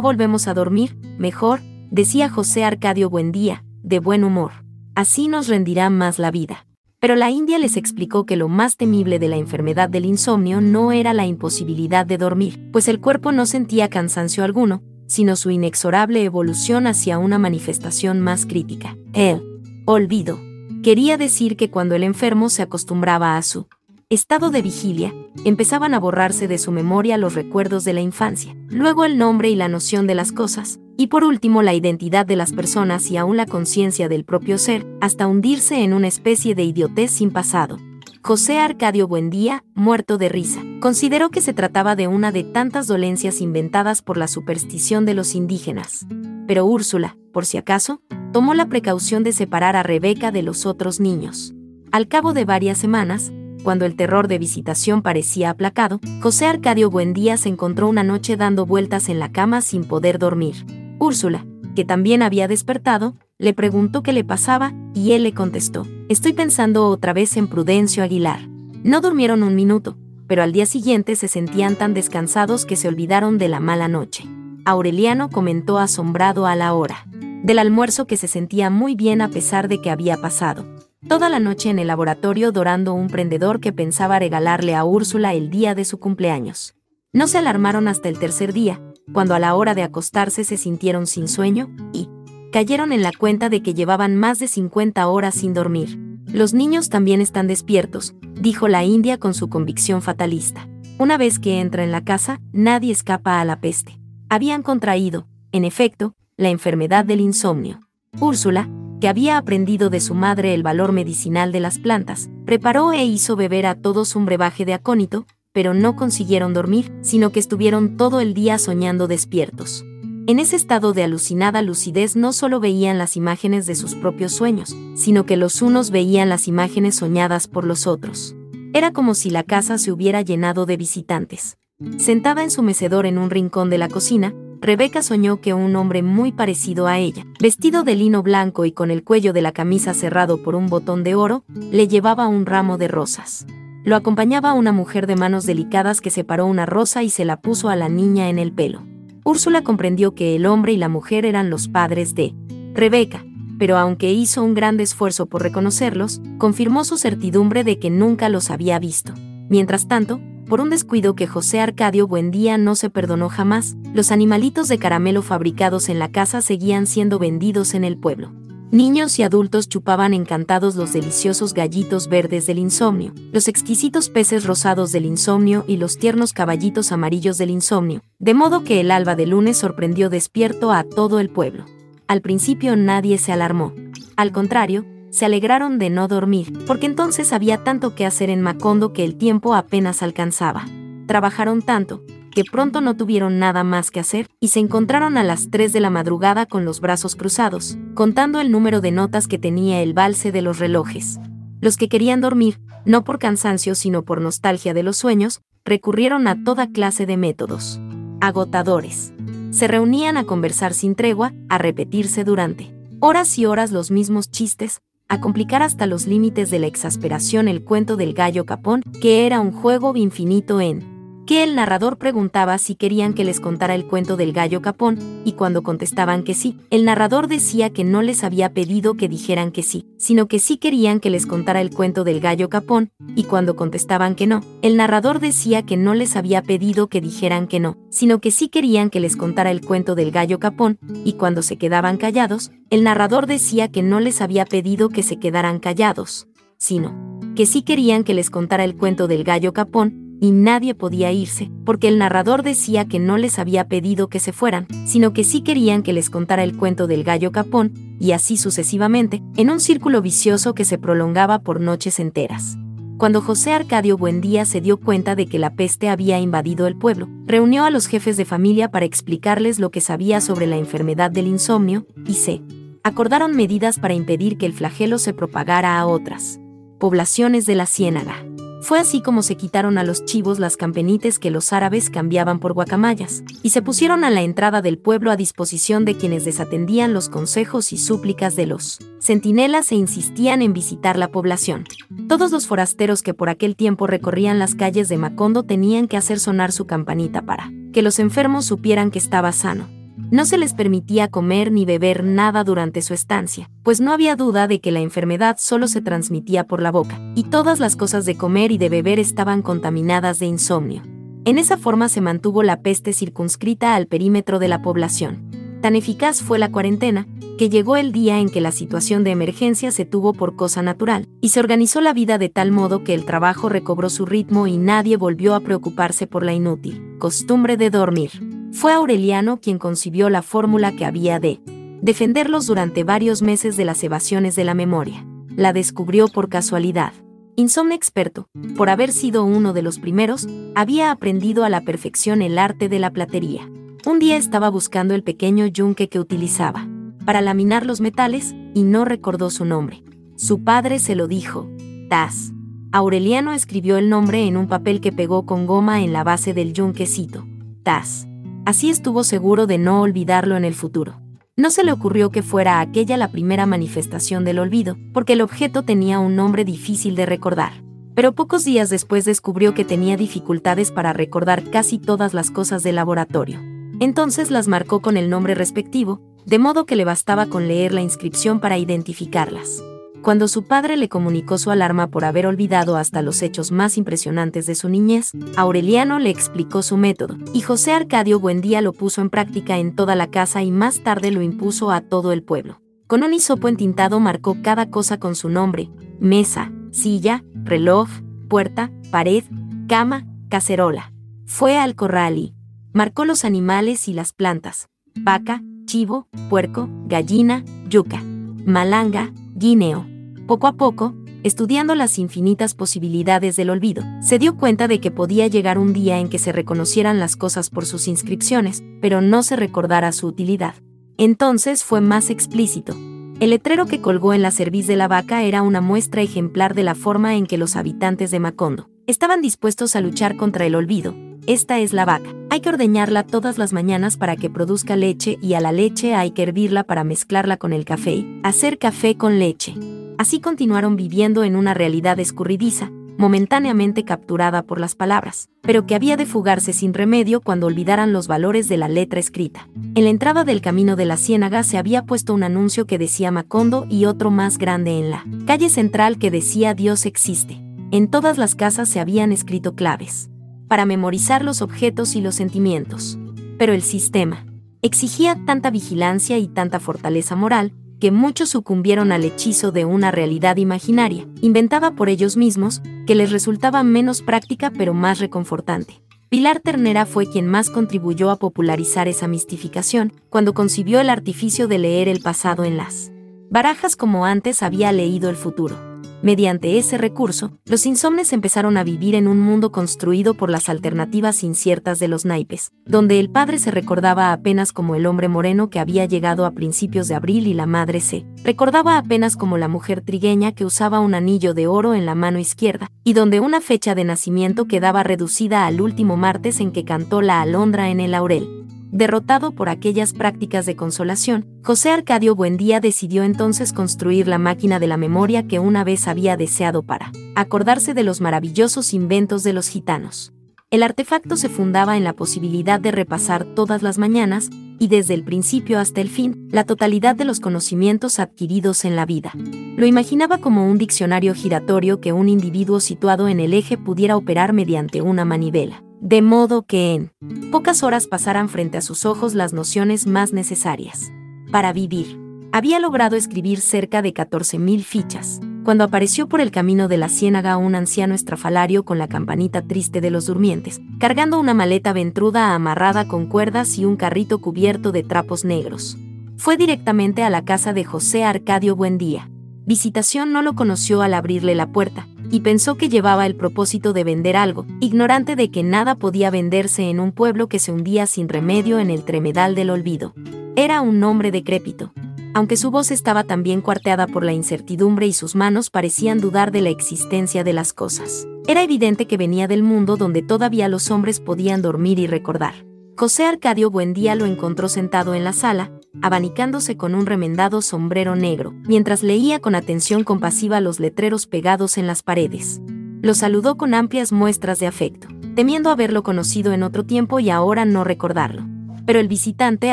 volvemos 0.00 0.48
a 0.48 0.54
dormir, 0.54 0.96
mejor, 1.18 1.60
decía 1.90 2.30
José 2.30 2.64
Arcadio 2.64 3.10
Buendía, 3.10 3.62
de 3.82 4.00
buen 4.00 4.24
humor. 4.24 4.64
Así 4.94 5.28
nos 5.28 5.46
rendirá 5.46 5.90
más 5.90 6.18
la 6.18 6.30
vida. 6.30 6.66
Pero 6.98 7.14
la 7.14 7.30
India 7.30 7.58
les 7.58 7.76
explicó 7.76 8.24
que 8.24 8.36
lo 8.36 8.48
más 8.48 8.78
temible 8.78 9.18
de 9.18 9.28
la 9.28 9.36
enfermedad 9.36 9.90
del 9.90 10.06
insomnio 10.06 10.62
no 10.62 10.92
era 10.92 11.12
la 11.12 11.26
imposibilidad 11.26 12.06
de 12.06 12.16
dormir, 12.16 12.70
pues 12.72 12.88
el 12.88 13.00
cuerpo 13.00 13.32
no 13.32 13.44
sentía 13.44 13.90
cansancio 13.90 14.44
alguno, 14.44 14.82
sino 15.06 15.36
su 15.36 15.50
inexorable 15.50 16.24
evolución 16.24 16.86
hacia 16.86 17.18
una 17.18 17.38
manifestación 17.38 18.20
más 18.20 18.46
crítica. 18.46 18.96
El 19.12 19.42
olvido. 19.86 20.38
Quería 20.82 21.16
decir 21.16 21.56
que 21.56 21.70
cuando 21.70 21.94
el 21.94 22.02
enfermo 22.02 22.48
se 22.48 22.62
acostumbraba 22.62 23.36
a 23.36 23.42
su 23.42 23.66
estado 24.08 24.50
de 24.50 24.62
vigilia, 24.62 25.12
empezaban 25.44 25.92
a 25.94 25.98
borrarse 25.98 26.46
de 26.46 26.58
su 26.58 26.70
memoria 26.70 27.18
los 27.18 27.34
recuerdos 27.34 27.84
de 27.84 27.92
la 27.92 28.00
infancia, 28.00 28.54
luego 28.68 29.04
el 29.04 29.18
nombre 29.18 29.50
y 29.50 29.56
la 29.56 29.66
noción 29.66 30.06
de 30.06 30.14
las 30.14 30.30
cosas, 30.30 30.78
y 30.96 31.08
por 31.08 31.24
último 31.24 31.62
la 31.62 31.74
identidad 31.74 32.24
de 32.24 32.36
las 32.36 32.52
personas 32.52 33.10
y 33.10 33.16
aún 33.16 33.36
la 33.36 33.46
conciencia 33.46 34.08
del 34.08 34.24
propio 34.24 34.58
ser, 34.58 34.86
hasta 35.00 35.26
hundirse 35.26 35.82
en 35.82 35.92
una 35.92 36.06
especie 36.06 36.54
de 36.54 36.62
idiotez 36.62 37.10
sin 37.10 37.32
pasado. 37.32 37.78
José 38.26 38.58
Arcadio 38.58 39.06
Buendía, 39.06 39.62
muerto 39.76 40.18
de 40.18 40.28
risa, 40.28 40.60
consideró 40.80 41.30
que 41.30 41.40
se 41.40 41.52
trataba 41.52 41.94
de 41.94 42.08
una 42.08 42.32
de 42.32 42.42
tantas 42.42 42.88
dolencias 42.88 43.40
inventadas 43.40 44.02
por 44.02 44.16
la 44.16 44.26
superstición 44.26 45.06
de 45.06 45.14
los 45.14 45.36
indígenas. 45.36 46.08
Pero 46.48 46.66
Úrsula, 46.66 47.16
por 47.32 47.46
si 47.46 47.56
acaso, 47.56 48.02
tomó 48.32 48.54
la 48.54 48.66
precaución 48.66 49.22
de 49.22 49.30
separar 49.30 49.76
a 49.76 49.84
Rebeca 49.84 50.32
de 50.32 50.42
los 50.42 50.66
otros 50.66 50.98
niños. 50.98 51.54
Al 51.92 52.08
cabo 52.08 52.32
de 52.32 52.44
varias 52.44 52.78
semanas, 52.78 53.30
cuando 53.62 53.84
el 53.84 53.94
terror 53.94 54.26
de 54.26 54.38
visitación 54.38 55.02
parecía 55.02 55.50
aplacado, 55.50 56.00
José 56.20 56.46
Arcadio 56.46 56.90
Buendía 56.90 57.36
se 57.36 57.48
encontró 57.48 57.88
una 57.88 58.02
noche 58.02 58.36
dando 58.36 58.66
vueltas 58.66 59.08
en 59.08 59.20
la 59.20 59.30
cama 59.30 59.60
sin 59.60 59.84
poder 59.84 60.18
dormir. 60.18 60.66
Úrsula, 60.98 61.46
que 61.76 61.84
también 61.84 62.22
había 62.22 62.48
despertado, 62.48 63.14
le 63.38 63.54
preguntó 63.54 64.02
qué 64.02 64.12
le 64.12 64.24
pasaba, 64.24 64.74
y 64.94 65.12
él 65.12 65.22
le 65.22 65.32
contestó, 65.32 65.86
estoy 66.08 66.32
pensando 66.32 66.88
otra 66.88 67.12
vez 67.12 67.36
en 67.36 67.46
Prudencio 67.46 68.02
Aguilar. 68.02 68.48
No 68.82 69.00
durmieron 69.00 69.44
un 69.44 69.54
minuto, 69.54 69.96
pero 70.26 70.42
al 70.42 70.52
día 70.52 70.66
siguiente 70.66 71.14
se 71.14 71.28
sentían 71.28 71.76
tan 71.76 71.94
descansados 71.94 72.66
que 72.66 72.74
se 72.74 72.88
olvidaron 72.88 73.38
de 73.38 73.48
la 73.48 73.60
mala 73.60 73.86
noche. 73.86 74.24
Aureliano 74.64 75.30
comentó 75.30 75.78
asombrado 75.78 76.46
a 76.46 76.56
la 76.56 76.74
hora 76.74 77.06
del 77.44 77.60
almuerzo 77.60 78.08
que 78.08 78.16
se 78.16 78.26
sentía 78.26 78.70
muy 78.70 78.96
bien 78.96 79.20
a 79.20 79.28
pesar 79.28 79.68
de 79.68 79.80
que 79.80 79.90
había 79.90 80.16
pasado 80.16 80.66
toda 81.06 81.28
la 81.28 81.38
noche 81.38 81.70
en 81.70 81.78
el 81.78 81.86
laboratorio 81.86 82.50
dorando 82.50 82.92
un 82.94 83.08
prendedor 83.08 83.60
que 83.60 83.72
pensaba 83.72 84.18
regalarle 84.18 84.74
a 84.74 84.84
Úrsula 84.84 85.34
el 85.34 85.50
día 85.50 85.76
de 85.76 85.84
su 85.84 86.00
cumpleaños. 86.00 86.75
No 87.12 87.28
se 87.28 87.38
alarmaron 87.38 87.88
hasta 87.88 88.08
el 88.08 88.18
tercer 88.18 88.52
día, 88.52 88.80
cuando 89.12 89.34
a 89.34 89.38
la 89.38 89.54
hora 89.54 89.74
de 89.74 89.82
acostarse 89.82 90.44
se 90.44 90.56
sintieron 90.56 91.06
sin 91.06 91.28
sueño, 91.28 91.74
y 91.92 92.08
cayeron 92.52 92.92
en 92.92 93.02
la 93.02 93.12
cuenta 93.12 93.48
de 93.48 93.62
que 93.62 93.74
llevaban 93.74 94.16
más 94.16 94.38
de 94.38 94.48
50 94.48 95.06
horas 95.06 95.34
sin 95.34 95.54
dormir. 95.54 95.98
Los 96.26 96.54
niños 96.54 96.90
también 96.90 97.20
están 97.20 97.46
despiertos, 97.46 98.14
dijo 98.34 98.68
la 98.68 98.84
India 98.84 99.18
con 99.18 99.32
su 99.32 99.48
convicción 99.48 100.02
fatalista. 100.02 100.68
Una 100.98 101.18
vez 101.18 101.38
que 101.38 101.60
entra 101.60 101.84
en 101.84 101.92
la 101.92 102.04
casa, 102.04 102.40
nadie 102.52 102.92
escapa 102.92 103.40
a 103.40 103.44
la 103.44 103.60
peste. 103.60 103.98
Habían 104.28 104.62
contraído, 104.62 105.26
en 105.52 105.64
efecto, 105.64 106.14
la 106.36 106.50
enfermedad 106.50 107.04
del 107.04 107.20
insomnio. 107.20 107.80
Úrsula, 108.20 108.68
que 109.00 109.08
había 109.08 109.36
aprendido 109.36 109.90
de 109.90 110.00
su 110.00 110.14
madre 110.14 110.54
el 110.54 110.62
valor 110.62 110.92
medicinal 110.92 111.52
de 111.52 111.60
las 111.60 111.78
plantas, 111.78 112.28
preparó 112.44 112.92
e 112.92 113.04
hizo 113.04 113.36
beber 113.36 113.66
a 113.66 113.74
todos 113.74 114.16
un 114.16 114.26
brebaje 114.26 114.64
de 114.64 114.74
acónito, 114.74 115.26
pero 115.56 115.72
no 115.72 115.96
consiguieron 115.96 116.52
dormir, 116.52 116.92
sino 117.00 117.32
que 117.32 117.40
estuvieron 117.40 117.96
todo 117.96 118.20
el 118.20 118.34
día 118.34 118.58
soñando 118.58 119.08
despiertos. 119.08 119.86
En 120.26 120.38
ese 120.38 120.54
estado 120.54 120.92
de 120.92 121.02
alucinada 121.02 121.62
lucidez 121.62 122.14
no 122.14 122.34
solo 122.34 122.60
veían 122.60 122.98
las 122.98 123.16
imágenes 123.16 123.64
de 123.64 123.74
sus 123.74 123.94
propios 123.94 124.32
sueños, 124.32 124.76
sino 124.96 125.24
que 125.24 125.38
los 125.38 125.62
unos 125.62 125.90
veían 125.90 126.28
las 126.28 126.46
imágenes 126.46 126.96
soñadas 126.96 127.48
por 127.48 127.64
los 127.64 127.86
otros. 127.86 128.36
Era 128.74 128.92
como 128.92 129.14
si 129.14 129.30
la 129.30 129.44
casa 129.44 129.78
se 129.78 129.90
hubiera 129.90 130.20
llenado 130.20 130.66
de 130.66 130.76
visitantes. 130.76 131.56
Sentada 131.96 132.42
en 132.42 132.50
su 132.50 132.62
mecedor 132.62 133.06
en 133.06 133.16
un 133.16 133.30
rincón 133.30 133.70
de 133.70 133.78
la 133.78 133.88
cocina, 133.88 134.34
Rebeca 134.60 135.00
soñó 135.00 135.40
que 135.40 135.54
un 135.54 135.74
hombre 135.74 136.02
muy 136.02 136.32
parecido 136.32 136.86
a 136.86 136.98
ella, 136.98 137.24
vestido 137.40 137.82
de 137.82 137.94
lino 137.94 138.22
blanco 138.22 138.66
y 138.66 138.72
con 138.72 138.90
el 138.90 139.04
cuello 139.04 139.32
de 139.32 139.40
la 139.40 139.52
camisa 139.52 139.94
cerrado 139.94 140.42
por 140.42 140.54
un 140.54 140.66
botón 140.66 141.02
de 141.02 141.14
oro, 141.14 141.44
le 141.48 141.88
llevaba 141.88 142.28
un 142.28 142.44
ramo 142.44 142.76
de 142.76 142.88
rosas. 142.88 143.46
Lo 143.86 143.94
acompañaba 143.94 144.52
una 144.52 144.72
mujer 144.72 145.06
de 145.06 145.14
manos 145.14 145.46
delicadas 145.46 146.00
que 146.00 146.10
separó 146.10 146.46
una 146.46 146.66
rosa 146.66 147.04
y 147.04 147.08
se 147.08 147.24
la 147.24 147.40
puso 147.40 147.68
a 147.68 147.76
la 147.76 147.88
niña 147.88 148.28
en 148.28 148.40
el 148.40 148.50
pelo. 148.50 148.82
Úrsula 149.22 149.62
comprendió 149.62 150.12
que 150.12 150.34
el 150.34 150.46
hombre 150.46 150.72
y 150.72 150.76
la 150.76 150.88
mujer 150.88 151.24
eran 151.24 151.50
los 151.50 151.68
padres 151.68 152.16
de 152.16 152.34
Rebeca, 152.74 153.24
pero 153.60 153.78
aunque 153.78 154.12
hizo 154.12 154.42
un 154.42 154.54
gran 154.54 154.80
esfuerzo 154.80 155.26
por 155.26 155.44
reconocerlos, 155.44 156.20
confirmó 156.36 156.82
su 156.82 156.96
certidumbre 156.96 157.62
de 157.62 157.78
que 157.78 157.90
nunca 157.90 158.28
los 158.28 158.50
había 158.50 158.80
visto. 158.80 159.14
Mientras 159.48 159.86
tanto, 159.86 160.20
por 160.48 160.60
un 160.60 160.68
descuido 160.70 161.14
que 161.14 161.28
José 161.28 161.60
Arcadio 161.60 162.08
Buendía 162.08 162.58
no 162.58 162.74
se 162.74 162.90
perdonó 162.90 163.28
jamás, 163.28 163.76
los 163.94 164.10
animalitos 164.10 164.66
de 164.66 164.78
caramelo 164.78 165.22
fabricados 165.22 165.88
en 165.88 166.00
la 166.00 166.10
casa 166.10 166.42
seguían 166.42 166.88
siendo 166.88 167.20
vendidos 167.20 167.72
en 167.72 167.84
el 167.84 167.96
pueblo. 167.96 168.32
Niños 168.72 169.20
y 169.20 169.22
adultos 169.22 169.68
chupaban 169.68 170.12
encantados 170.12 170.74
los 170.74 170.92
deliciosos 170.92 171.54
gallitos 171.54 172.08
verdes 172.08 172.46
del 172.46 172.58
insomnio, 172.58 173.12
los 173.30 173.46
exquisitos 173.46 174.10
peces 174.10 174.44
rosados 174.44 174.90
del 174.90 175.06
insomnio 175.06 175.64
y 175.68 175.76
los 175.76 175.98
tiernos 175.98 176.32
caballitos 176.32 176.90
amarillos 176.90 177.38
del 177.38 177.50
insomnio, 177.50 178.02
de 178.18 178.34
modo 178.34 178.64
que 178.64 178.80
el 178.80 178.90
alba 178.90 179.14
de 179.14 179.26
lunes 179.26 179.56
sorprendió 179.56 180.10
despierto 180.10 180.72
a 180.72 180.82
todo 180.82 181.20
el 181.20 181.30
pueblo. 181.30 181.64
Al 182.08 182.22
principio 182.22 182.74
nadie 182.74 183.18
se 183.18 183.32
alarmó. 183.32 183.72
Al 184.16 184.32
contrario, 184.32 184.84
se 185.10 185.24
alegraron 185.24 185.78
de 185.78 185.88
no 185.88 186.08
dormir, 186.08 186.52
porque 186.66 186.86
entonces 186.86 187.32
había 187.32 187.62
tanto 187.62 187.94
que 187.94 188.04
hacer 188.04 188.30
en 188.30 188.42
Macondo 188.42 188.92
que 188.92 189.04
el 189.04 189.16
tiempo 189.16 189.54
apenas 189.54 190.02
alcanzaba. 190.02 190.66
Trabajaron 191.06 191.62
tanto, 191.62 192.02
que 192.36 192.44
pronto 192.44 192.82
no 192.82 192.94
tuvieron 192.98 193.38
nada 193.38 193.64
más 193.64 193.90
que 193.90 193.98
hacer, 193.98 194.28
y 194.40 194.48
se 194.48 194.60
encontraron 194.60 195.16
a 195.16 195.24
las 195.24 195.48
3 195.48 195.72
de 195.72 195.80
la 195.80 195.88
madrugada 195.88 196.44
con 196.44 196.66
los 196.66 196.80
brazos 196.80 197.16
cruzados, 197.16 197.78
contando 197.94 198.42
el 198.42 198.50
número 198.50 198.82
de 198.82 198.90
notas 198.90 199.26
que 199.26 199.38
tenía 199.38 199.80
el 199.80 199.94
valse 199.94 200.32
de 200.32 200.42
los 200.42 200.58
relojes. 200.58 201.18
Los 201.62 201.78
que 201.78 201.88
querían 201.88 202.20
dormir, 202.20 202.60
no 202.84 203.04
por 203.04 203.18
cansancio 203.18 203.74
sino 203.74 204.02
por 204.02 204.20
nostalgia 204.20 204.74
de 204.74 204.82
los 204.82 204.98
sueños, 204.98 205.40
recurrieron 205.64 206.28
a 206.28 206.44
toda 206.44 206.70
clase 206.70 207.06
de 207.06 207.16
métodos. 207.16 207.80
Agotadores. 208.20 209.14
Se 209.50 209.66
reunían 209.66 210.18
a 210.18 210.24
conversar 210.24 210.74
sin 210.74 210.94
tregua, 210.94 211.32
a 211.48 211.56
repetirse 211.56 212.22
durante 212.22 212.70
horas 213.00 213.38
y 213.38 213.46
horas 213.46 213.72
los 213.72 213.90
mismos 213.90 214.30
chistes, 214.30 214.82
a 215.08 215.22
complicar 215.22 215.62
hasta 215.62 215.86
los 215.86 216.06
límites 216.06 216.50
de 216.50 216.58
la 216.58 216.66
exasperación 216.66 217.48
el 217.48 217.64
cuento 217.64 217.96
del 217.96 218.12
gallo 218.12 218.44
capón, 218.44 218.82
que 219.00 219.24
era 219.24 219.40
un 219.40 219.52
juego 219.52 219.96
infinito 219.96 220.60
en 220.60 220.95
que 221.26 221.42
el 221.42 221.56
narrador 221.56 221.98
preguntaba 221.98 222.56
si 222.56 222.76
querían 222.76 223.12
que 223.12 223.24
les 223.24 223.40
contara 223.40 223.74
el 223.74 223.86
cuento 223.86 224.16
del 224.16 224.32
gallo 224.32 224.62
capón, 224.62 224.98
y 225.24 225.32
cuando 225.32 225.62
contestaban 225.62 226.22
que 226.22 226.34
sí, 226.34 226.56
el 226.70 226.84
narrador 226.84 227.26
decía 227.26 227.70
que 227.70 227.82
no 227.82 228.00
les 228.00 228.22
había 228.22 228.52
pedido 228.52 228.94
que 228.94 229.08
dijeran 229.08 229.50
que 229.50 229.64
sí, 229.64 229.86
sino 229.98 230.28
que 230.28 230.38
sí 230.38 230.56
querían 230.56 231.00
que 231.00 231.10
les 231.10 231.26
contara 231.26 231.60
el 231.60 231.70
cuento 231.70 232.04
del 232.04 232.20
gallo 232.20 232.48
capón, 232.48 232.90
y 233.16 233.24
cuando 233.24 233.56
contestaban 233.56 234.14
que 234.14 234.28
no, 234.28 234.40
el 234.62 234.76
narrador 234.76 235.18
decía 235.18 235.62
que 235.62 235.76
no 235.76 235.94
les 235.94 236.14
había 236.14 236.42
pedido 236.42 236.86
que 236.86 237.00
dijeran 237.00 237.48
que 237.48 237.58
no, 237.58 237.76
sino 237.90 238.20
que 238.20 238.30
sí 238.30 238.48
querían 238.48 238.88
que 238.88 239.00
les 239.00 239.16
contara 239.16 239.50
el 239.50 239.62
cuento 239.62 239.96
del 239.96 240.12
gallo 240.12 240.38
capón, 240.38 240.78
y 241.04 241.14
cuando 241.14 241.42
se 241.42 241.56
quedaban 241.56 241.96
callados, 241.96 242.52
el 242.70 242.84
narrador 242.84 243.26
decía 243.26 243.66
que 243.68 243.82
no 243.82 243.98
les 243.98 244.20
había 244.20 244.44
pedido 244.44 244.90
que 244.90 245.02
se 245.02 245.16
quedaran 245.16 245.58
callados, 245.58 246.28
sino 246.56 246.94
que 247.34 247.46
sí 247.46 247.62
querían 247.62 248.04
que 248.04 248.14
les 248.14 248.30
contara 248.30 248.62
el 248.62 248.76
cuento 248.76 249.08
del 249.08 249.24
gallo 249.24 249.52
capón, 249.52 250.05
y 250.20 250.30
nadie 250.30 250.74
podía 250.74 251.12
irse, 251.12 251.50
porque 251.64 251.88
el 251.88 251.98
narrador 251.98 252.42
decía 252.42 252.86
que 252.86 252.98
no 252.98 253.18
les 253.18 253.38
había 253.38 253.68
pedido 253.68 254.08
que 254.08 254.20
se 254.20 254.32
fueran, 254.32 254.66
sino 254.86 255.12
que 255.12 255.24
sí 255.24 255.42
querían 255.42 255.82
que 255.82 255.92
les 255.92 256.10
contara 256.10 256.42
el 256.42 256.56
cuento 256.56 256.86
del 256.86 257.04
gallo 257.04 257.32
capón, 257.32 257.72
y 257.98 258.12
así 258.12 258.36
sucesivamente, 258.36 259.22
en 259.36 259.50
un 259.50 259.60
círculo 259.60 260.02
vicioso 260.02 260.54
que 260.54 260.64
se 260.64 260.78
prolongaba 260.78 261.40
por 261.40 261.60
noches 261.60 261.98
enteras. 261.98 262.56
Cuando 262.98 263.20
José 263.20 263.52
Arcadio 263.52 263.98
Buendía 263.98 264.46
se 264.46 264.62
dio 264.62 264.78
cuenta 264.78 265.14
de 265.14 265.26
que 265.26 265.38
la 265.38 265.54
peste 265.54 265.90
había 265.90 266.18
invadido 266.18 266.66
el 266.66 266.76
pueblo, 266.76 267.08
reunió 267.26 267.64
a 267.64 267.70
los 267.70 267.88
jefes 267.88 268.16
de 268.16 268.24
familia 268.24 268.70
para 268.70 268.86
explicarles 268.86 269.58
lo 269.58 269.70
que 269.70 269.82
sabía 269.82 270.22
sobre 270.22 270.46
la 270.46 270.56
enfermedad 270.56 271.10
del 271.10 271.26
insomnio, 271.26 271.86
y 272.06 272.14
se 272.14 272.40
acordaron 272.82 273.36
medidas 273.36 273.78
para 273.78 273.94
impedir 273.94 274.38
que 274.38 274.46
el 274.46 274.54
flagelo 274.54 274.98
se 274.98 275.12
propagara 275.12 275.78
a 275.78 275.86
otras 275.86 276.40
poblaciones 276.78 277.46
de 277.46 277.54
la 277.54 277.66
ciénaga. 277.66 278.24
Fue 278.66 278.80
así 278.80 279.00
como 279.00 279.22
se 279.22 279.36
quitaron 279.36 279.78
a 279.78 279.84
los 279.84 280.04
chivos 280.06 280.40
las 280.40 280.56
campenites 280.56 281.20
que 281.20 281.30
los 281.30 281.52
árabes 281.52 281.88
cambiaban 281.88 282.40
por 282.40 282.52
guacamayas, 282.52 283.22
y 283.44 283.50
se 283.50 283.62
pusieron 283.62 284.02
a 284.02 284.10
la 284.10 284.22
entrada 284.22 284.60
del 284.60 284.76
pueblo 284.76 285.12
a 285.12 285.16
disposición 285.16 285.84
de 285.84 285.96
quienes 285.96 286.24
desatendían 286.24 286.92
los 286.92 287.08
consejos 287.08 287.72
y 287.72 287.78
súplicas 287.78 288.34
de 288.34 288.46
los 288.46 288.80
centinelas 288.98 289.70
e 289.70 289.76
insistían 289.76 290.42
en 290.42 290.52
visitar 290.52 290.98
la 290.98 291.12
población. 291.12 291.62
Todos 292.08 292.32
los 292.32 292.48
forasteros 292.48 293.02
que 293.02 293.14
por 293.14 293.28
aquel 293.28 293.54
tiempo 293.54 293.86
recorrían 293.86 294.40
las 294.40 294.56
calles 294.56 294.88
de 294.88 294.98
Macondo 294.98 295.44
tenían 295.44 295.86
que 295.86 295.96
hacer 295.96 296.18
sonar 296.18 296.50
su 296.50 296.66
campanita 296.66 297.22
para 297.22 297.52
que 297.72 297.82
los 297.82 298.00
enfermos 298.00 298.46
supieran 298.46 298.90
que 298.90 298.98
estaba 298.98 299.30
sano. 299.30 299.68
No 300.10 300.24
se 300.24 300.38
les 300.38 300.54
permitía 300.54 301.08
comer 301.08 301.50
ni 301.50 301.64
beber 301.64 302.04
nada 302.04 302.44
durante 302.44 302.80
su 302.80 302.94
estancia, 302.94 303.50
pues 303.64 303.80
no 303.80 303.92
había 303.92 304.14
duda 304.14 304.46
de 304.46 304.60
que 304.60 304.70
la 304.70 304.80
enfermedad 304.80 305.36
solo 305.40 305.66
se 305.66 305.80
transmitía 305.80 306.44
por 306.44 306.62
la 306.62 306.70
boca, 306.70 307.00
y 307.16 307.24
todas 307.24 307.58
las 307.58 307.74
cosas 307.74 308.04
de 308.04 308.16
comer 308.16 308.52
y 308.52 308.58
de 308.58 308.68
beber 308.68 309.00
estaban 309.00 309.42
contaminadas 309.42 310.20
de 310.20 310.26
insomnio. 310.26 310.82
En 311.24 311.38
esa 311.38 311.56
forma 311.56 311.88
se 311.88 312.00
mantuvo 312.00 312.44
la 312.44 312.62
peste 312.62 312.92
circunscrita 312.92 313.74
al 313.74 313.88
perímetro 313.88 314.38
de 314.38 314.46
la 314.46 314.62
población. 314.62 315.28
Tan 315.60 315.74
eficaz 315.74 316.22
fue 316.22 316.38
la 316.38 316.52
cuarentena, 316.52 317.08
que 317.36 317.50
llegó 317.50 317.76
el 317.76 317.90
día 317.90 318.20
en 318.20 318.28
que 318.28 318.40
la 318.40 318.52
situación 318.52 319.02
de 319.02 319.10
emergencia 319.10 319.72
se 319.72 319.84
tuvo 319.84 320.12
por 320.12 320.36
cosa 320.36 320.62
natural, 320.62 321.08
y 321.20 321.30
se 321.30 321.40
organizó 321.40 321.80
la 321.80 321.92
vida 321.92 322.16
de 322.16 322.28
tal 322.28 322.52
modo 322.52 322.84
que 322.84 322.94
el 322.94 323.04
trabajo 323.04 323.48
recobró 323.48 323.90
su 323.90 324.06
ritmo 324.06 324.46
y 324.46 324.56
nadie 324.56 324.96
volvió 324.96 325.34
a 325.34 325.40
preocuparse 325.40 326.06
por 326.06 326.24
la 326.24 326.32
inútil 326.32 326.86
costumbre 326.98 327.56
de 327.56 327.70
dormir. 327.70 328.45
Fue 328.56 328.72
Aureliano 328.72 329.38
quien 329.38 329.58
concibió 329.58 330.08
la 330.08 330.22
fórmula 330.22 330.74
que 330.74 330.86
había 330.86 331.20
de 331.20 331.40
defenderlos 331.82 332.46
durante 332.46 332.84
varios 332.84 333.20
meses 333.20 333.58
de 333.58 333.66
las 333.66 333.84
evasiones 333.84 334.34
de 334.34 334.44
la 334.44 334.54
memoria. 334.54 335.06
La 335.36 335.52
descubrió 335.52 336.08
por 336.08 336.30
casualidad. 336.30 336.94
Insomne 337.36 337.74
experto, 337.74 338.30
por 338.56 338.70
haber 338.70 338.92
sido 338.92 339.24
uno 339.24 339.52
de 339.52 339.60
los 339.60 339.78
primeros, 339.78 340.26
había 340.54 340.90
aprendido 340.90 341.44
a 341.44 341.50
la 341.50 341.60
perfección 341.60 342.22
el 342.22 342.38
arte 342.38 342.70
de 342.70 342.78
la 342.78 342.90
platería. 342.90 343.46
Un 343.84 343.98
día 343.98 344.16
estaba 344.16 344.48
buscando 344.48 344.94
el 344.94 345.02
pequeño 345.02 345.44
yunque 345.44 345.90
que 345.90 346.00
utilizaba 346.00 346.66
para 347.04 347.20
laminar 347.20 347.66
los 347.66 347.82
metales 347.82 348.34
y 348.54 348.62
no 348.62 348.86
recordó 348.86 349.28
su 349.28 349.44
nombre. 349.44 349.84
Su 350.16 350.44
padre 350.44 350.78
se 350.78 350.96
lo 350.96 351.08
dijo. 351.08 351.46
Taz. 351.90 352.32
Aureliano 352.72 353.34
escribió 353.34 353.76
el 353.76 353.90
nombre 353.90 354.26
en 354.26 354.38
un 354.38 354.48
papel 354.48 354.80
que 354.80 354.92
pegó 354.92 355.26
con 355.26 355.46
goma 355.46 355.82
en 355.82 355.92
la 355.92 356.04
base 356.04 356.32
del 356.32 356.54
yunquecito. 356.54 357.26
Taz. 357.62 358.06
Así 358.46 358.70
estuvo 358.70 359.02
seguro 359.02 359.48
de 359.48 359.58
no 359.58 359.80
olvidarlo 359.80 360.36
en 360.36 360.44
el 360.44 360.54
futuro. 360.54 361.00
No 361.36 361.50
se 361.50 361.64
le 361.64 361.72
ocurrió 361.72 362.10
que 362.10 362.22
fuera 362.22 362.60
aquella 362.60 362.96
la 362.96 363.08
primera 363.08 363.44
manifestación 363.44 364.24
del 364.24 364.38
olvido, 364.38 364.76
porque 364.94 365.14
el 365.14 365.20
objeto 365.20 365.64
tenía 365.64 365.98
un 365.98 366.14
nombre 366.14 366.44
difícil 366.44 366.94
de 366.94 367.06
recordar. 367.06 367.64
Pero 367.96 368.14
pocos 368.14 368.44
días 368.44 368.70
después 368.70 369.04
descubrió 369.04 369.52
que 369.52 369.64
tenía 369.64 369.96
dificultades 369.96 370.70
para 370.70 370.92
recordar 370.92 371.50
casi 371.50 371.78
todas 371.78 372.14
las 372.14 372.30
cosas 372.30 372.62
del 372.62 372.76
laboratorio. 372.76 373.40
Entonces 373.80 374.30
las 374.30 374.46
marcó 374.46 374.80
con 374.80 374.96
el 374.96 375.10
nombre 375.10 375.34
respectivo, 375.34 376.00
de 376.24 376.38
modo 376.38 376.66
que 376.66 376.76
le 376.76 376.84
bastaba 376.84 377.26
con 377.26 377.48
leer 377.48 377.74
la 377.74 377.82
inscripción 377.82 378.38
para 378.38 378.58
identificarlas. 378.58 379.60
Cuando 380.02 380.28
su 380.28 380.44
padre 380.44 380.76
le 380.76 380.88
comunicó 380.88 381.38
su 381.38 381.50
alarma 381.50 381.88
por 381.88 382.04
haber 382.04 382.26
olvidado 382.26 382.76
hasta 382.76 383.02
los 383.02 383.22
hechos 383.22 383.50
más 383.50 383.76
impresionantes 383.76 384.46
de 384.46 384.54
su 384.54 384.68
niñez, 384.68 385.12
Aureliano 385.36 385.98
le 385.98 386.10
explicó 386.10 386.62
su 386.62 386.76
método, 386.76 387.16
y 387.32 387.40
José 387.40 387.72
Arcadio 387.72 388.20
Buendía 388.20 388.60
lo 388.60 388.72
puso 388.72 389.00
en 389.00 389.10
práctica 389.10 389.58
en 389.58 389.74
toda 389.74 389.96
la 389.96 390.08
casa 390.08 390.42
y 390.42 390.50
más 390.50 390.82
tarde 390.82 391.10
lo 391.10 391.22
impuso 391.22 391.70
a 391.70 391.80
todo 391.80 392.12
el 392.12 392.22
pueblo. 392.22 392.60
Con 392.86 393.02
un 393.02 393.14
hisopo 393.14 393.48
entintado 393.48 393.98
marcó 393.98 394.36
cada 394.42 394.70
cosa 394.70 394.98
con 394.98 395.16
su 395.16 395.28
nombre, 395.28 395.70
mesa, 395.98 396.52
silla, 396.70 397.24
reloj, 397.34 397.88
puerta, 398.28 398.70
pared, 398.92 399.24
cama, 399.68 400.06
cacerola. 400.28 400.92
Fue 401.24 401.58
al 401.58 401.74
corral 401.74 402.18
y 402.18 402.34
marcó 402.72 403.04
los 403.04 403.24
animales 403.24 403.88
y 403.88 403.92
las 403.92 404.12
plantas, 404.12 404.68
vaca, 404.94 405.42
chivo, 405.64 406.06
puerco, 406.30 406.68
gallina, 406.86 407.44
yuca, 407.68 408.00
malanga, 408.44 409.12
guineo. 409.36 409.86
Poco 410.26 410.46
a 410.46 410.54
poco, 410.54 410.94
estudiando 411.22 411.74
las 411.74 411.98
infinitas 411.98 412.54
posibilidades 412.54 413.36
del 413.36 413.50
olvido, 413.50 413.82
se 414.00 414.18
dio 414.18 414.36
cuenta 414.38 414.66
de 414.66 414.80
que 414.80 414.90
podía 414.90 415.26
llegar 415.26 415.58
un 415.58 415.74
día 415.74 415.98
en 415.98 416.08
que 416.08 416.18
se 416.18 416.32
reconocieran 416.32 416.98
las 416.98 417.16
cosas 417.16 417.50
por 417.50 417.66
sus 417.66 417.86
inscripciones, 417.86 418.64
pero 418.80 419.02
no 419.02 419.22
se 419.22 419.36
recordara 419.36 419.92
su 419.92 420.06
utilidad. 420.06 420.54
Entonces 420.96 421.64
fue 421.64 421.82
más 421.82 422.08
explícito. 422.08 422.74
El 423.20 423.30
letrero 423.30 423.66
que 423.66 423.82
colgó 423.82 424.14
en 424.14 424.22
la 424.22 424.30
cerviz 424.30 424.66
de 424.66 424.76
la 424.76 424.88
vaca 424.88 425.22
era 425.22 425.42
una 425.42 425.60
muestra 425.60 426.00
ejemplar 426.00 426.54
de 426.54 426.62
la 426.62 426.74
forma 426.74 427.16
en 427.16 427.26
que 427.26 427.36
los 427.36 427.56
habitantes 427.56 428.10
de 428.10 428.20
Macondo 428.20 428.70
estaban 428.86 429.20
dispuestos 429.20 429.76
a 429.76 429.82
luchar 429.82 430.16
contra 430.16 430.46
el 430.46 430.54
olvido. 430.54 430.94
Esta 431.26 431.58
es 431.58 431.72
la 431.72 431.84
vaca. 431.84 432.14
Hay 432.30 432.38
que 432.38 432.50
ordeñarla 432.50 433.02
todas 433.02 433.36
las 433.36 433.52
mañanas 433.52 433.96
para 433.96 434.14
que 434.14 434.30
produzca 434.30 434.76
leche 434.76 435.18
y 435.20 435.34
a 435.34 435.40
la 435.40 435.50
leche 435.50 435.92
hay 435.96 436.12
que 436.12 436.22
hervirla 436.22 436.62
para 436.62 436.84
mezclarla 436.84 437.36
con 437.36 437.52
el 437.52 437.64
café, 437.64 438.06
hacer 438.22 438.58
café 438.58 438.96
con 438.96 439.18
leche. 439.18 439.56
Así 439.98 440.20
continuaron 440.20 440.76
viviendo 440.76 441.24
en 441.24 441.34
una 441.34 441.52
realidad 441.52 441.98
escurridiza, 441.98 442.70
momentáneamente 442.96 443.84
capturada 443.84 444.44
por 444.44 444.60
las 444.60 444.76
palabras, 444.76 445.28
pero 445.42 445.66
que 445.66 445.74
había 445.74 445.96
de 445.96 446.06
fugarse 446.06 446.52
sin 446.52 446.72
remedio 446.74 447.20
cuando 447.20 447.48
olvidaran 447.48 447.92
los 447.92 448.06
valores 448.06 448.48
de 448.48 448.58
la 448.58 448.68
letra 448.68 449.00
escrita. 449.00 449.48
En 449.74 449.82
la 449.82 449.90
entrada 449.90 450.22
del 450.22 450.40
camino 450.40 450.76
de 450.76 450.84
la 450.84 450.96
ciénaga 450.96 451.42
se 451.42 451.58
había 451.58 451.82
puesto 451.82 452.14
un 452.14 452.22
anuncio 452.22 452.68
que 452.68 452.78
decía 452.78 453.10
Macondo 453.10 453.66
y 453.68 453.86
otro 453.86 454.12
más 454.12 454.38
grande 454.38 454.78
en 454.78 454.90
la 454.90 455.04
calle 455.26 455.48
central 455.48 455.98
que 455.98 456.12
decía 456.12 456.54
Dios 456.54 456.86
existe. 456.86 457.42
En 457.72 457.88
todas 457.88 458.16
las 458.16 458.36
casas 458.36 458.68
se 458.68 458.78
habían 458.78 459.10
escrito 459.10 459.56
claves 459.56 460.08
para 460.48 460.66
memorizar 460.66 461.24
los 461.24 461.42
objetos 461.42 461.96
y 461.96 462.00
los 462.00 462.14
sentimientos. 462.14 462.98
Pero 463.38 463.52
el 463.52 463.62
sistema 463.62 464.26
exigía 464.62 465.18
tanta 465.26 465.50
vigilancia 465.50 466.18
y 466.18 466.28
tanta 466.28 466.60
fortaleza 466.60 467.16
moral 467.16 467.52
que 467.80 467.90
muchos 467.90 468.30
sucumbieron 468.30 468.90
al 468.92 469.04
hechizo 469.04 469.52
de 469.52 469.64
una 469.64 469.90
realidad 469.90 470.36
imaginaria, 470.38 471.06
inventada 471.20 471.72
por 471.72 471.88
ellos 471.88 472.16
mismos, 472.16 472.62
que 472.86 472.94
les 472.94 473.10
resultaba 473.10 473.62
menos 473.62 474.02
práctica 474.02 474.50
pero 474.50 474.72
más 474.72 474.98
reconfortante. 474.98 475.82
Pilar 476.08 476.40
Ternera 476.40 476.86
fue 476.86 477.10
quien 477.10 477.26
más 477.26 477.50
contribuyó 477.50 478.10
a 478.10 478.16
popularizar 478.16 478.86
esa 478.88 479.08
mistificación, 479.08 479.92
cuando 480.08 480.34
concibió 480.34 480.80
el 480.80 480.88
artificio 480.88 481.48
de 481.48 481.58
leer 481.58 481.88
el 481.88 482.00
pasado 482.00 482.44
en 482.44 482.56
las 482.56 482.92
barajas 483.28 483.74
como 483.74 484.06
antes 484.06 484.42
había 484.42 484.70
leído 484.70 485.10
el 485.10 485.16
futuro. 485.16 485.65
Mediante 486.02 486.58
ese 486.58 486.76
recurso, 486.76 487.32
los 487.46 487.64
insomnes 487.64 488.12
empezaron 488.12 488.58
a 488.58 488.64
vivir 488.64 488.94
en 488.94 489.08
un 489.08 489.18
mundo 489.18 489.50
construido 489.50 490.14
por 490.14 490.30
las 490.30 490.48
alternativas 490.48 491.24
inciertas 491.24 491.78
de 491.78 491.88
los 491.88 492.04
naipes, 492.04 492.52
donde 492.66 493.00
el 493.00 493.08
padre 493.08 493.38
se 493.38 493.50
recordaba 493.50 494.12
apenas 494.12 494.52
como 494.52 494.74
el 494.74 494.84
hombre 494.84 495.08
moreno 495.08 495.48
que 495.48 495.58
había 495.58 495.86
llegado 495.86 496.26
a 496.26 496.32
principios 496.32 496.86
de 496.88 496.96
abril 496.96 497.26
y 497.26 497.34
la 497.34 497.46
madre 497.46 497.80
se 497.80 498.04
recordaba 498.24 498.76
apenas 498.76 499.16
como 499.16 499.38
la 499.38 499.48
mujer 499.48 499.80
trigueña 499.80 500.32
que 500.32 500.44
usaba 500.44 500.80
un 500.80 500.94
anillo 500.94 501.32
de 501.32 501.46
oro 501.46 501.74
en 501.74 501.86
la 501.86 501.94
mano 501.94 502.18
izquierda, 502.18 502.70
y 502.84 502.92
donde 502.92 503.20
una 503.20 503.40
fecha 503.40 503.74
de 503.74 503.84
nacimiento 503.84 504.46
quedaba 504.46 504.82
reducida 504.82 505.46
al 505.46 505.62
último 505.62 505.96
martes 505.96 506.40
en 506.40 506.52
que 506.52 506.64
cantó 506.64 507.00
la 507.00 507.22
alondra 507.22 507.70
en 507.70 507.80
el 507.80 507.92
laurel. 507.92 508.44
Derrotado 508.72 509.32
por 509.32 509.48
aquellas 509.48 509.92
prácticas 509.92 510.44
de 510.46 510.56
consolación, 510.56 511.26
José 511.44 511.70
Arcadio 511.70 512.14
Buendía 512.14 512.60
decidió 512.60 513.04
entonces 513.04 513.52
construir 513.52 514.08
la 514.08 514.18
máquina 514.18 514.58
de 514.58 514.66
la 514.66 514.76
memoria 514.76 515.26
que 515.26 515.38
una 515.38 515.64
vez 515.64 515.88
había 515.88 516.16
deseado 516.16 516.62
para 516.62 516.92
acordarse 517.14 517.74
de 517.74 517.84
los 517.84 518.00
maravillosos 518.00 518.74
inventos 518.74 519.22
de 519.22 519.32
los 519.32 519.48
gitanos. 519.48 520.12
El 520.50 520.62
artefacto 520.62 521.16
se 521.16 521.28
fundaba 521.28 521.76
en 521.76 521.84
la 521.84 521.92
posibilidad 521.92 522.60
de 522.60 522.70
repasar 522.70 523.24
todas 523.24 523.62
las 523.62 523.78
mañanas, 523.78 524.30
y 524.58 524.68
desde 524.68 524.94
el 524.94 525.04
principio 525.04 525.58
hasta 525.58 525.80
el 525.80 525.88
fin, 525.88 526.28
la 526.30 526.44
totalidad 526.44 526.96
de 526.96 527.04
los 527.04 527.20
conocimientos 527.20 527.98
adquiridos 527.98 528.64
en 528.64 528.76
la 528.76 528.86
vida. 528.86 529.12
Lo 529.56 529.66
imaginaba 529.66 530.18
como 530.18 530.48
un 530.48 530.58
diccionario 530.58 531.14
giratorio 531.14 531.80
que 531.80 531.92
un 531.92 532.08
individuo 532.08 532.60
situado 532.60 533.08
en 533.08 533.20
el 533.20 533.34
eje 533.34 533.58
pudiera 533.58 533.96
operar 533.96 534.32
mediante 534.32 534.82
una 534.82 535.04
manivela 535.04 535.62
de 535.80 536.02
modo 536.02 536.42
que 536.42 536.74
en 536.74 537.30
pocas 537.30 537.62
horas 537.62 537.86
pasaran 537.86 538.28
frente 538.28 538.58
a 538.58 538.62
sus 538.62 538.84
ojos 538.84 539.14
las 539.14 539.32
nociones 539.32 539.86
más 539.86 540.12
necesarias 540.12 540.90
para 541.30 541.52
vivir. 541.52 541.98
Había 542.32 542.58
logrado 542.58 542.96
escribir 542.96 543.40
cerca 543.40 543.82
de 543.82 543.94
14.000 543.94 544.62
fichas, 544.62 545.20
cuando 545.46 545.62
apareció 545.62 546.08
por 546.08 546.20
el 546.20 546.32
camino 546.32 546.66
de 546.66 546.76
la 546.76 546.88
ciénaga 546.88 547.36
un 547.36 547.54
anciano 547.54 547.94
estrafalario 547.94 548.64
con 548.64 548.78
la 548.78 548.88
campanita 548.88 549.42
triste 549.42 549.80
de 549.80 549.90
los 549.90 550.06
durmientes, 550.06 550.60
cargando 550.80 551.20
una 551.20 551.34
maleta 551.34 551.72
ventruda 551.72 552.34
amarrada 552.34 552.88
con 552.88 553.06
cuerdas 553.06 553.56
y 553.56 553.64
un 553.64 553.76
carrito 553.76 554.20
cubierto 554.20 554.72
de 554.72 554.82
trapos 554.82 555.24
negros. 555.24 555.78
Fue 556.16 556.36
directamente 556.36 557.04
a 557.04 557.10
la 557.10 557.24
casa 557.24 557.52
de 557.52 557.62
José 557.62 558.02
Arcadio 558.02 558.56
Buendía. 558.56 559.08
Visitación 559.46 560.12
no 560.12 560.20
lo 560.20 560.34
conoció 560.34 560.82
al 560.82 560.94
abrirle 560.94 561.36
la 561.36 561.52
puerta, 561.52 561.86
y 562.10 562.22
pensó 562.22 562.56
que 562.56 562.68
llevaba 562.68 563.06
el 563.06 563.14
propósito 563.14 563.72
de 563.72 563.84
vender 563.84 564.16
algo, 564.16 564.46
ignorante 564.58 565.14
de 565.14 565.30
que 565.30 565.44
nada 565.44 565.76
podía 565.76 566.10
venderse 566.10 566.70
en 566.70 566.80
un 566.80 566.90
pueblo 566.90 567.28
que 567.28 567.38
se 567.38 567.52
hundía 567.52 567.86
sin 567.86 568.08
remedio 568.08 568.58
en 568.58 568.68
el 568.68 568.82
tremedal 568.82 569.36
del 569.36 569.50
olvido. 569.50 569.94
Era 570.34 570.60
un 570.60 570.82
hombre 570.82 571.12
decrépito. 571.12 571.72
Aunque 572.16 572.38
su 572.38 572.50
voz 572.50 572.70
estaba 572.70 573.04
también 573.04 573.42
cuarteada 573.42 573.86
por 573.86 574.02
la 574.02 574.14
incertidumbre 574.14 574.86
y 574.86 574.94
sus 574.94 575.14
manos 575.14 575.50
parecían 575.50 576.00
dudar 576.00 576.32
de 576.32 576.40
la 576.40 576.48
existencia 576.48 577.24
de 577.24 577.34
las 577.34 577.52
cosas. 577.52 578.08
Era 578.26 578.42
evidente 578.42 578.86
que 578.86 578.96
venía 578.96 579.28
del 579.28 579.42
mundo 579.42 579.76
donde 579.76 580.00
todavía 580.00 580.48
los 580.48 580.70
hombres 580.70 580.98
podían 580.98 581.42
dormir 581.42 581.78
y 581.78 581.86
recordar. 581.86 582.32
José 582.74 583.04
Arcadio 583.04 583.50
Buendía 583.50 583.94
lo 583.96 584.06
encontró 584.06 584.48
sentado 584.48 584.94
en 584.94 585.04
la 585.04 585.12
sala, 585.12 585.50
abanicándose 585.82 586.56
con 586.56 586.74
un 586.74 586.86
remendado 586.86 587.42
sombrero 587.42 587.96
negro, 587.96 588.32
mientras 588.48 588.82
leía 588.82 589.18
con 589.18 589.34
atención 589.34 589.84
compasiva 589.84 590.40
los 590.40 590.58
letreros 590.58 591.06
pegados 591.06 591.58
en 591.58 591.66
las 591.66 591.82
paredes. 591.82 592.40
Lo 592.80 592.94
saludó 592.94 593.36
con 593.36 593.52
amplias 593.52 593.92
muestras 593.92 594.38
de 594.38 594.46
afecto, 594.46 594.88
temiendo 595.14 595.50
haberlo 595.50 595.82
conocido 595.82 596.32
en 596.32 596.44
otro 596.44 596.64
tiempo 596.64 596.98
y 596.98 597.10
ahora 597.10 597.44
no 597.44 597.62
recordarlo. 597.62 598.24
Pero 598.64 598.80
el 598.80 598.88
visitante 598.88 599.52